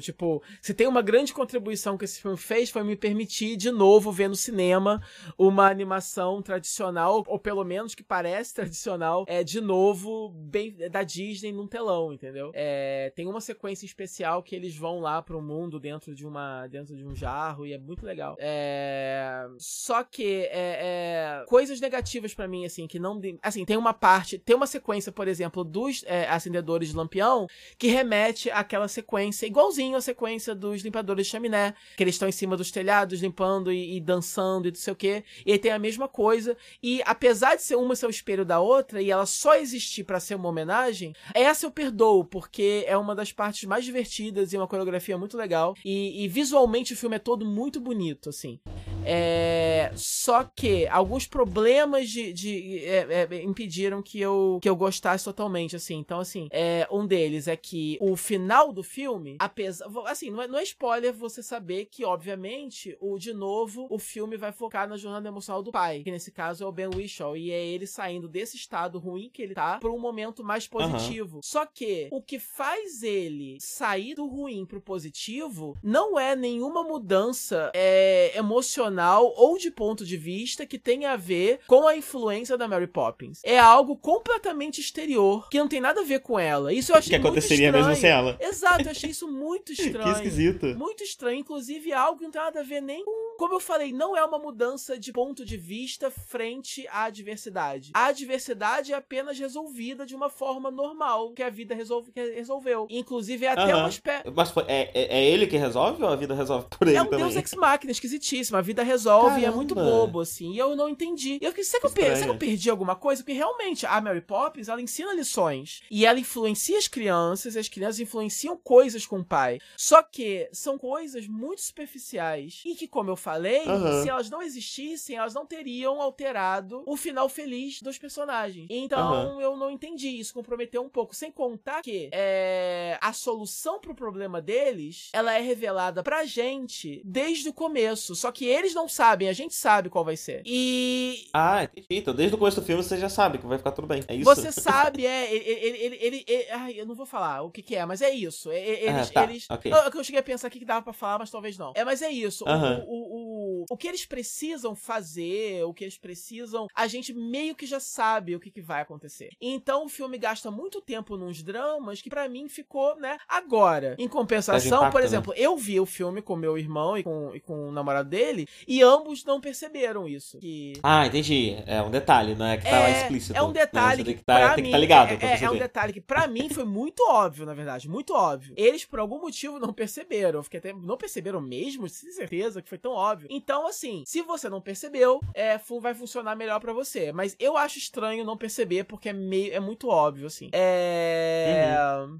tipo, 0.00 0.42
se 0.60 0.74
tem 0.74 0.86
uma 0.86 1.02
grande 1.02 1.32
contribuição 1.32 1.96
que 1.96 2.04
esse 2.04 2.20
filme 2.20 2.36
fez, 2.36 2.70
foi 2.70 2.82
me 2.82 2.96
permitir 2.96 3.56
de 3.56 3.70
novo 3.70 4.10
ver 4.10 4.28
no 4.28 4.36
cinema 4.36 5.02
uma 5.38 5.68
animação 5.68 6.42
tradicional, 6.42 7.24
ou 7.26 7.38
pelo 7.38 7.64
menos 7.64 7.94
que 7.94 8.02
parece 8.02 8.54
tradicional, 8.54 9.24
é 9.26 9.42
de 9.42 9.60
novo 9.60 10.30
bem 10.30 10.74
da 10.90 11.02
Disney 11.02 11.52
num 11.52 11.66
telão, 11.66 12.12
entendeu? 12.12 12.50
É, 12.54 13.12
tem 13.14 13.26
uma 13.26 13.40
sequência 13.40 13.86
especial 13.86 14.42
que 14.42 14.54
eles 14.54 14.76
vão 14.76 15.00
lá 15.00 15.22
pro 15.22 15.40
mundo 15.40 15.78
dentro 15.78 16.14
de 16.14 16.26
uma 16.26 16.66
dentro 16.66 16.96
de 16.96 17.04
um 17.04 17.14
jarro 17.14 17.66
e 17.66 17.72
é 17.72 17.78
muito 17.90 18.06
legal. 18.06 18.36
É, 18.38 19.46
só 19.58 20.04
que 20.04 20.48
é, 20.50 21.40
é 21.42 21.44
coisas 21.46 21.80
negativas 21.80 22.32
para 22.32 22.46
mim 22.46 22.64
assim 22.64 22.86
que 22.86 22.98
não 22.98 23.20
assim 23.42 23.64
tem 23.64 23.76
uma 23.76 23.92
parte 23.92 24.38
tem 24.38 24.54
uma 24.54 24.66
sequência 24.66 25.10
por 25.10 25.26
exemplo 25.26 25.64
dos 25.64 26.04
é, 26.06 26.28
acendedores 26.28 26.90
de 26.90 26.96
lampião 26.96 27.46
que 27.76 27.88
remete 27.88 28.50
àquela 28.50 28.86
sequência 28.86 29.46
igualzinho 29.46 29.96
a 29.96 30.00
sequência 30.00 30.54
dos 30.54 30.82
limpadores 30.82 31.26
de 31.26 31.32
chaminé 31.32 31.74
que 31.96 32.02
eles 32.02 32.14
estão 32.14 32.28
em 32.28 32.32
cima 32.32 32.56
dos 32.56 32.70
telhados 32.70 33.20
limpando 33.20 33.72
e, 33.72 33.96
e 33.96 34.00
dançando 34.00 34.68
e 34.68 34.70
não 34.70 34.76
sei 34.76 34.92
o 34.92 34.96
que 34.96 35.24
e 35.44 35.52
aí 35.52 35.58
tem 35.58 35.72
a 35.72 35.78
mesma 35.78 36.08
coisa. 36.08 36.56
E 36.82 37.02
apesar 37.04 37.56
de 37.56 37.62
ser 37.62 37.76
uma 37.76 37.96
ser 37.96 38.06
o 38.06 38.10
espelho 38.10 38.44
da 38.44 38.60
outra 38.60 39.02
e 39.02 39.10
ela 39.10 39.26
só 39.26 39.56
existir 39.56 40.04
para 40.04 40.20
ser 40.20 40.34
uma 40.34 40.48
homenagem 40.48 41.12
essa 41.34 41.66
eu 41.66 41.70
perdoo 41.70 42.24
porque 42.24 42.84
é 42.86 42.96
uma 42.96 43.14
das 43.14 43.32
partes 43.32 43.64
mais 43.64 43.84
divertidas 43.84 44.52
e 44.52 44.56
uma 44.56 44.68
coreografia 44.68 45.18
muito 45.18 45.36
legal. 45.36 45.74
E, 45.84 46.24
e 46.24 46.28
visualmente 46.28 46.92
o 46.92 46.96
filme 46.96 47.16
é 47.16 47.18
todo 47.18 47.44
muito 47.44 47.79
bonito 47.80 48.28
assim 48.28 48.60
é, 49.04 49.92
só 49.94 50.44
que 50.44 50.86
alguns 50.88 51.26
problemas 51.26 52.08
de, 52.08 52.32
de 52.32 52.84
é, 52.84 53.28
é, 53.30 53.42
impediram 53.42 54.02
que 54.02 54.20
eu, 54.20 54.58
que 54.60 54.68
eu 54.68 54.76
gostasse 54.76 55.24
totalmente, 55.24 55.76
assim. 55.76 55.96
Então, 55.96 56.20
assim, 56.20 56.48
é, 56.50 56.86
um 56.90 57.06
deles 57.06 57.48
é 57.48 57.56
que 57.56 57.98
o 58.00 58.16
final 58.16 58.72
do 58.72 58.82
filme, 58.82 59.36
apesar. 59.38 59.86
Assim, 60.06 60.30
não 60.30 60.42
é, 60.42 60.48
não 60.48 60.58
é 60.58 60.62
spoiler 60.62 61.12
você 61.12 61.42
saber 61.42 61.86
que, 61.86 62.04
obviamente, 62.04 62.96
o 63.00 63.18
de 63.18 63.32
novo, 63.32 63.86
o 63.90 63.98
filme 63.98 64.36
vai 64.36 64.52
focar 64.52 64.88
na 64.88 64.96
jornada 64.96 65.28
emocional 65.28 65.62
do 65.62 65.72
pai, 65.72 66.02
que 66.02 66.10
nesse 66.10 66.30
caso 66.30 66.64
é 66.64 66.66
o 66.66 66.72
Ben 66.72 66.88
Whishaw, 66.94 67.36
e 67.36 67.50
é 67.50 67.66
ele 67.66 67.86
saindo 67.86 68.28
desse 68.28 68.56
estado 68.56 68.98
ruim 68.98 69.30
que 69.32 69.42
ele 69.42 69.54
tá 69.54 69.78
para 69.78 69.90
um 69.90 69.98
momento 69.98 70.44
mais 70.44 70.66
positivo. 70.66 71.36
Uhum. 71.36 71.42
Só 71.42 71.64
que 71.66 72.08
o 72.12 72.22
que 72.22 72.38
faz 72.38 73.02
ele 73.02 73.56
sair 73.60 74.14
do 74.14 74.26
ruim 74.26 74.66
pro 74.66 74.80
positivo 74.80 75.76
não 75.82 76.18
é 76.18 76.36
nenhuma 76.36 76.82
mudança 76.82 77.59
é, 77.74 78.36
emocional 78.36 79.32
ou 79.36 79.58
de 79.58 79.70
ponto 79.70 80.04
de 80.04 80.16
vista 80.16 80.66
que 80.66 80.78
tenha 80.78 81.12
a 81.12 81.16
ver 81.16 81.60
com 81.66 81.86
a 81.86 81.96
influência 81.96 82.56
da 82.56 82.68
Mary 82.68 82.86
Poppins. 82.86 83.40
É 83.44 83.58
algo 83.58 83.96
completamente 83.96 84.80
exterior, 84.80 85.48
que 85.48 85.58
não 85.58 85.68
tem 85.68 85.80
nada 85.80 86.00
a 86.00 86.04
ver 86.04 86.20
com 86.20 86.38
ela. 86.38 86.72
Isso 86.72 86.92
eu 86.92 86.96
achei 86.96 87.10
que 87.10 87.16
aconteceria 87.16 87.72
mesmo 87.72 87.94
sem 87.94 88.10
ela. 88.10 88.36
Exato, 88.40 88.84
eu 88.84 88.90
achei 88.90 89.10
isso 89.10 89.28
muito 89.28 89.72
estranho. 89.72 90.04
que 90.04 90.10
esquisito. 90.10 90.66
Muito 90.76 91.02
estranho, 91.02 91.40
inclusive 91.40 91.92
algo 91.92 92.18
que 92.18 92.24
não 92.24 92.30
tem 92.30 92.40
nada 92.40 92.60
a 92.60 92.64
ver 92.64 92.80
nem 92.80 93.04
com 93.04 93.30
como 93.40 93.54
eu 93.54 93.60
falei, 93.60 93.90
não 93.90 94.14
é 94.14 94.22
uma 94.22 94.38
mudança 94.38 94.98
de 94.98 95.10
ponto 95.14 95.46
de 95.46 95.56
vista 95.56 96.10
frente 96.10 96.86
à 96.88 97.04
adversidade. 97.04 97.90
A 97.94 98.08
adversidade 98.08 98.92
é 98.92 98.96
apenas 98.96 99.38
resolvida 99.38 100.04
de 100.04 100.14
uma 100.14 100.28
forma 100.28 100.70
normal 100.70 101.32
que 101.32 101.42
a 101.42 101.48
vida 101.48 101.74
resolve, 101.74 102.12
resolveu. 102.14 102.86
Inclusive, 102.90 103.46
é 103.46 103.52
até 103.52 103.74
uma 103.74 103.88
espécie. 103.88 104.30
Mas 104.30 104.54
é, 104.68 104.90
é, 104.92 105.18
é, 105.20 105.24
ele 105.24 105.46
que 105.46 105.56
resolve 105.56 106.02
ou 106.02 106.10
a 106.10 106.16
vida 106.16 106.34
resolve 106.34 106.66
por 106.68 106.86
ele? 106.86 106.98
É 106.98 107.02
um 107.02 107.06
também? 107.06 107.20
Deus 107.20 107.34
ex-máquina, 107.52 107.90
esquisitíssimo. 107.90 108.56
A 108.56 108.60
vida 108.60 108.82
resolve 108.82 109.28
Caramba. 109.28 109.40
e 109.40 109.44
é 109.44 109.50
muito 109.50 109.74
bobo, 109.74 110.20
assim. 110.20 110.52
E 110.52 110.58
eu 110.58 110.76
não 110.76 110.88
entendi. 110.88 111.38
E 111.40 111.44
eu 111.44 111.50
fiquei, 111.50 111.64
será 111.64 111.80
que, 111.80 111.86
eu 111.86 111.92
perdi, 111.92 112.14
será 112.14 112.26
que 112.26 112.32
eu 112.32 112.38
perdi 112.38 112.70
alguma 112.70 112.96
coisa? 112.96 113.22
Porque 113.22 113.32
realmente 113.32 113.86
a 113.86 114.00
Mary 114.00 114.20
Poppins, 114.20 114.68
ela 114.68 114.80
ensina 114.80 115.14
lições. 115.14 115.82
E 115.90 116.06
ela 116.06 116.18
influencia 116.18 116.78
as 116.78 116.88
crianças, 116.88 117.54
e 117.54 117.58
as 117.58 117.68
crianças 117.68 118.00
influenciam 118.00 118.56
coisas 118.56 119.06
com 119.06 119.20
o 119.20 119.24
pai. 119.24 119.58
Só 119.76 120.02
que 120.02 120.48
são 120.52 120.78
coisas 120.78 121.26
muito 121.26 121.62
superficiais. 121.62 122.62
E 122.64 122.74
que, 122.74 122.86
como 122.86 123.10
eu 123.10 123.16
falei, 123.16 123.30
falei, 123.30 123.66
uhum. 123.66 124.02
se 124.02 124.08
elas 124.08 124.28
não 124.28 124.42
existissem, 124.42 125.16
elas 125.16 125.34
não 125.34 125.46
teriam 125.46 126.00
alterado 126.00 126.82
o 126.86 126.96
final 126.96 127.28
feliz 127.28 127.80
dos 127.80 127.98
personagens. 127.98 128.66
Então 128.68 129.34
uhum. 129.34 129.40
eu 129.40 129.56
não 129.56 129.70
entendi. 129.70 130.08
Isso 130.08 130.34
comprometeu 130.34 130.82
um 130.82 130.88
pouco. 130.88 131.14
Sem 131.14 131.30
contar 131.30 131.82
que 131.82 132.10
é, 132.12 132.98
a 133.00 133.12
solução 133.12 133.80
pro 133.80 133.94
problema 133.94 134.40
deles, 134.40 135.08
ela 135.12 135.34
é 135.34 135.40
revelada 135.40 136.02
pra 136.02 136.24
gente 136.24 137.00
desde 137.04 137.39
o 137.48 137.52
começo. 137.52 138.14
Só 138.14 138.30
que 138.30 138.44
eles 138.44 138.74
não 138.74 138.88
sabem, 138.88 139.28
a 139.28 139.32
gente 139.32 139.54
sabe 139.54 139.88
qual 139.88 140.04
vai 140.04 140.16
ser. 140.16 140.42
E. 140.44 141.28
Ah, 141.32 141.64
entendi. 141.64 141.86
Então 141.90 142.14
desde 142.14 142.34
o 142.34 142.38
começo 142.38 142.60
do 142.60 142.66
filme 142.66 142.82
você 142.82 142.98
já 142.98 143.08
sabe 143.08 143.38
que 143.38 143.46
vai 143.46 143.58
ficar 143.58 143.72
tudo 143.72 143.86
bem. 143.86 144.02
É 144.08 144.14
isso? 144.14 144.24
Você 144.24 144.52
sabe, 144.52 145.06
é. 145.06 145.32
Ele. 145.32 145.44
ele, 145.48 145.96
ele, 146.00 146.24
ele 146.26 146.46
ai, 146.50 146.74
eu 146.80 146.86
não 146.86 146.94
vou 146.94 147.06
falar 147.06 147.42
o 147.42 147.50
que, 147.50 147.62
que 147.62 147.76
é, 147.76 147.86
mas 147.86 148.02
é 148.02 148.10
isso. 148.10 148.50
Eles. 148.52 149.08
Ah, 149.10 149.12
tá. 149.12 149.24
eles 149.24 149.50
okay. 149.50 149.72
eu, 149.72 149.78
eu 149.78 150.04
cheguei 150.04 150.20
a 150.20 150.22
pensar 150.22 150.48
aqui 150.48 150.58
que 150.58 150.64
dava 150.64 150.82
pra 150.82 150.92
falar, 150.92 151.18
mas 151.18 151.30
talvez 151.30 151.56
não. 151.56 151.72
É, 151.74 151.84
mas 151.84 152.02
é 152.02 152.10
isso. 152.10 152.44
Uhum. 152.44 152.84
o, 152.86 153.16
o 153.16 153.29
o 153.29 153.29
que 153.76 153.88
eles 153.88 154.06
precisam 154.06 154.74
fazer, 154.74 155.64
o 155.64 155.74
que 155.74 155.84
eles 155.84 155.98
precisam, 155.98 156.66
a 156.74 156.86
gente 156.86 157.12
meio 157.12 157.54
que 157.54 157.66
já 157.66 157.80
sabe 157.80 158.34
o 158.34 158.40
que, 158.40 158.50
que 158.50 158.60
vai 158.60 158.82
acontecer. 158.82 159.30
Então 159.40 159.84
o 159.84 159.88
filme 159.88 160.18
gasta 160.18 160.50
muito 160.50 160.80
tempo 160.80 161.16
nos 161.16 161.42
dramas 161.42 162.02
que 162.02 162.10
para 162.10 162.28
mim 162.28 162.48
ficou, 162.48 162.96
né? 162.96 163.18
Agora, 163.28 163.96
em 163.98 164.08
compensação, 164.08 164.78
impacto, 164.78 164.92
por 164.92 165.00
né? 165.00 165.06
exemplo, 165.06 165.34
eu 165.36 165.56
vi 165.56 165.80
o 165.80 165.86
filme 165.86 166.22
com 166.22 166.36
meu 166.36 166.56
irmão 166.58 166.96
e 166.96 167.02
com, 167.02 167.34
e 167.34 167.40
com 167.40 167.68
o 167.68 167.72
namorado 167.72 168.08
dele 168.08 168.46
e 168.66 168.82
ambos 168.82 169.24
não 169.24 169.40
perceberam 169.40 170.08
isso. 170.08 170.38
Que 170.38 170.74
Ah, 170.82 171.06
entendi. 171.06 171.56
É 171.66 171.82
um 171.82 171.90
detalhe, 171.90 172.34
não 172.34 172.46
é 172.46 172.56
que 172.56 172.64
tá 172.64 172.78
lá 172.78 172.90
explícito. 172.90 173.36
é 173.36 173.42
um 173.42 173.48
né? 173.48 173.60
detalhe 173.60 174.04
que, 174.04 174.14
que 174.14 174.24
tá, 174.24 174.36
pra 174.36 174.54
tem 174.54 174.56
que 174.56 174.62
mim, 174.62 174.70
tá 174.70 174.78
ligado 174.78 175.10
é, 175.12 175.18
é, 175.20 175.44
é 175.44 175.50
um 175.50 175.58
detalhe 175.58 175.92
que 175.92 176.00
pra 176.00 176.26
mim 176.26 176.48
foi 176.48 176.64
muito 176.64 177.02
óbvio, 177.08 177.46
na 177.46 177.54
verdade, 177.54 177.88
muito 177.88 178.14
óbvio. 178.14 178.54
Eles 178.56 178.84
por 178.84 178.98
algum 178.98 179.20
motivo 179.20 179.58
não 179.58 179.72
perceberam. 179.72 180.42
Fiquei 180.42 180.58
até 180.58 180.72
não 180.72 180.96
perceberam 180.96 181.40
mesmo, 181.40 181.88
sem 181.88 182.10
certeza 182.12 182.62
que 182.62 182.68
foi 182.68 182.78
tão 182.78 182.92
óbvio. 182.92 183.28
Então, 183.30 183.49
assim, 183.66 184.02
se 184.06 184.22
você 184.22 184.48
não 184.48 184.60
percebeu, 184.60 185.20
é, 185.34 185.58
vai 185.80 185.94
funcionar 185.94 186.36
melhor 186.36 186.60
pra 186.60 186.72
você. 186.72 187.12
Mas 187.12 187.36
eu 187.38 187.56
acho 187.56 187.78
estranho 187.78 188.24
não 188.24 188.36
perceber 188.36 188.84
porque 188.84 189.08
é 189.08 189.12
meio 189.12 189.52
é 189.52 189.60
muito 189.60 189.88
óbvio, 189.88 190.26
assim. 190.26 190.50
É 190.52 191.70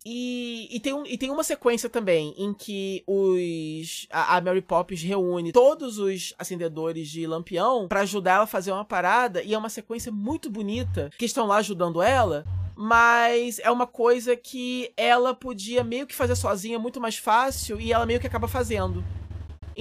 e, 0.04 0.68
e 0.70 0.80
tem 0.80 0.92
um, 0.92 1.04
e 1.06 1.16
tem 1.16 1.30
uma 1.30 1.44
sequência 1.44 1.88
também 1.88 2.34
em 2.36 2.52
que 2.52 3.02
os 3.06 4.06
a, 4.10 4.36
a 4.36 4.40
Mary 4.40 4.62
Poppins 4.62 5.02
reúne 5.02 5.52
todos 5.52 5.98
os 5.98 6.34
acendedores 6.38 7.08
de 7.08 7.26
lampião 7.26 7.88
pra 7.88 8.00
ajudar 8.00 8.34
ela 8.34 8.44
a 8.44 8.46
fazer 8.46 8.72
uma 8.72 8.84
parada 8.84 9.42
e 9.42 9.54
é 9.54 9.58
uma 9.58 9.68
sequência 9.68 10.12
muito 10.12 10.50
bonita 10.50 11.10
que 11.18 11.24
estão 11.24 11.46
lá 11.46 11.56
ajudando 11.58 12.02
ela. 12.02 12.44
Mas 12.76 13.58
é 13.58 13.70
uma 13.70 13.86
coisa 13.86 14.34
que 14.34 14.90
ela 14.96 15.34
podia 15.34 15.84
meio 15.84 16.06
que 16.06 16.14
fazer 16.14 16.34
sozinha 16.34 16.78
muito 16.78 16.98
mais 16.98 17.18
fácil 17.18 17.78
e 17.78 17.92
ela 17.92 18.06
meio 18.06 18.18
que 18.18 18.26
acaba 18.26 18.48
fazendo. 18.48 19.04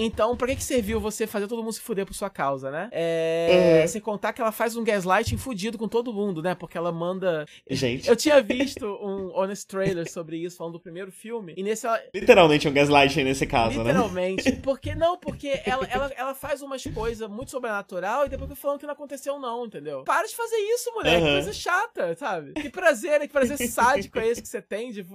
Então, 0.01 0.35
pra 0.35 0.47
que, 0.47 0.55
que 0.55 0.63
serviu 0.63 0.99
você 0.99 1.27
fazer 1.27 1.47
todo 1.47 1.61
mundo 1.61 1.73
se 1.73 1.81
fuder 1.81 2.05
por 2.05 2.13
sua 2.13 2.29
causa, 2.29 2.71
né? 2.71 2.89
É. 2.91 3.85
Sem 3.87 4.01
contar 4.01 4.33
que 4.33 4.41
ela 4.41 4.51
faz 4.51 4.75
um 4.75 4.83
gaslighting 4.83 5.37
fudido 5.37 5.77
com 5.77 5.87
todo 5.87 6.13
mundo, 6.13 6.41
né? 6.41 6.55
Porque 6.55 6.77
ela 6.77 6.91
manda. 6.91 7.45
Gente, 7.69 8.07
Eu 8.07 8.15
tinha 8.15 8.41
visto 8.41 8.85
um 8.85 9.37
honest 9.37 9.67
trailer 9.67 10.09
sobre 10.09 10.37
isso, 10.37 10.57
falando 10.57 10.73
do 10.73 10.79
primeiro 10.79 11.11
filme. 11.11 11.53
E 11.57 11.63
nesse 11.63 11.85
ela. 11.85 12.01
literalmente 12.13 12.67
um 12.67 12.73
gaslighting 12.73 13.23
nesse 13.23 13.45
caso, 13.45 13.83
né? 13.83 13.91
Literalmente. 13.91 14.51
Porque 14.63 14.93
não, 14.93 15.17
porque 15.17 15.61
ela, 15.65 15.85
ela, 15.85 16.11
ela 16.15 16.35
faz 16.35 16.61
umas 16.61 16.83
coisas 16.83 17.27
muito 17.29 17.51
sobrenatural 17.51 18.25
e 18.25 18.29
depois 18.29 18.57
falando 18.57 18.79
que 18.79 18.85
não 18.85 18.93
aconteceu, 18.93 19.39
não, 19.39 19.65
entendeu? 19.65 20.03
Para 20.03 20.27
de 20.27 20.35
fazer 20.35 20.57
isso, 20.57 20.91
mulher. 20.93 21.19
Que 21.19 21.27
coisa 21.27 21.53
chata, 21.53 22.15
sabe? 22.15 22.53
Que 22.53 22.69
prazer, 22.69 23.19
que 23.21 23.29
prazer 23.29 23.57
sádico 23.57 24.19
é 24.19 24.27
esse 24.27 24.41
que 24.41 24.47
você 24.47 24.61
tem 24.61 24.91
de 24.91 25.05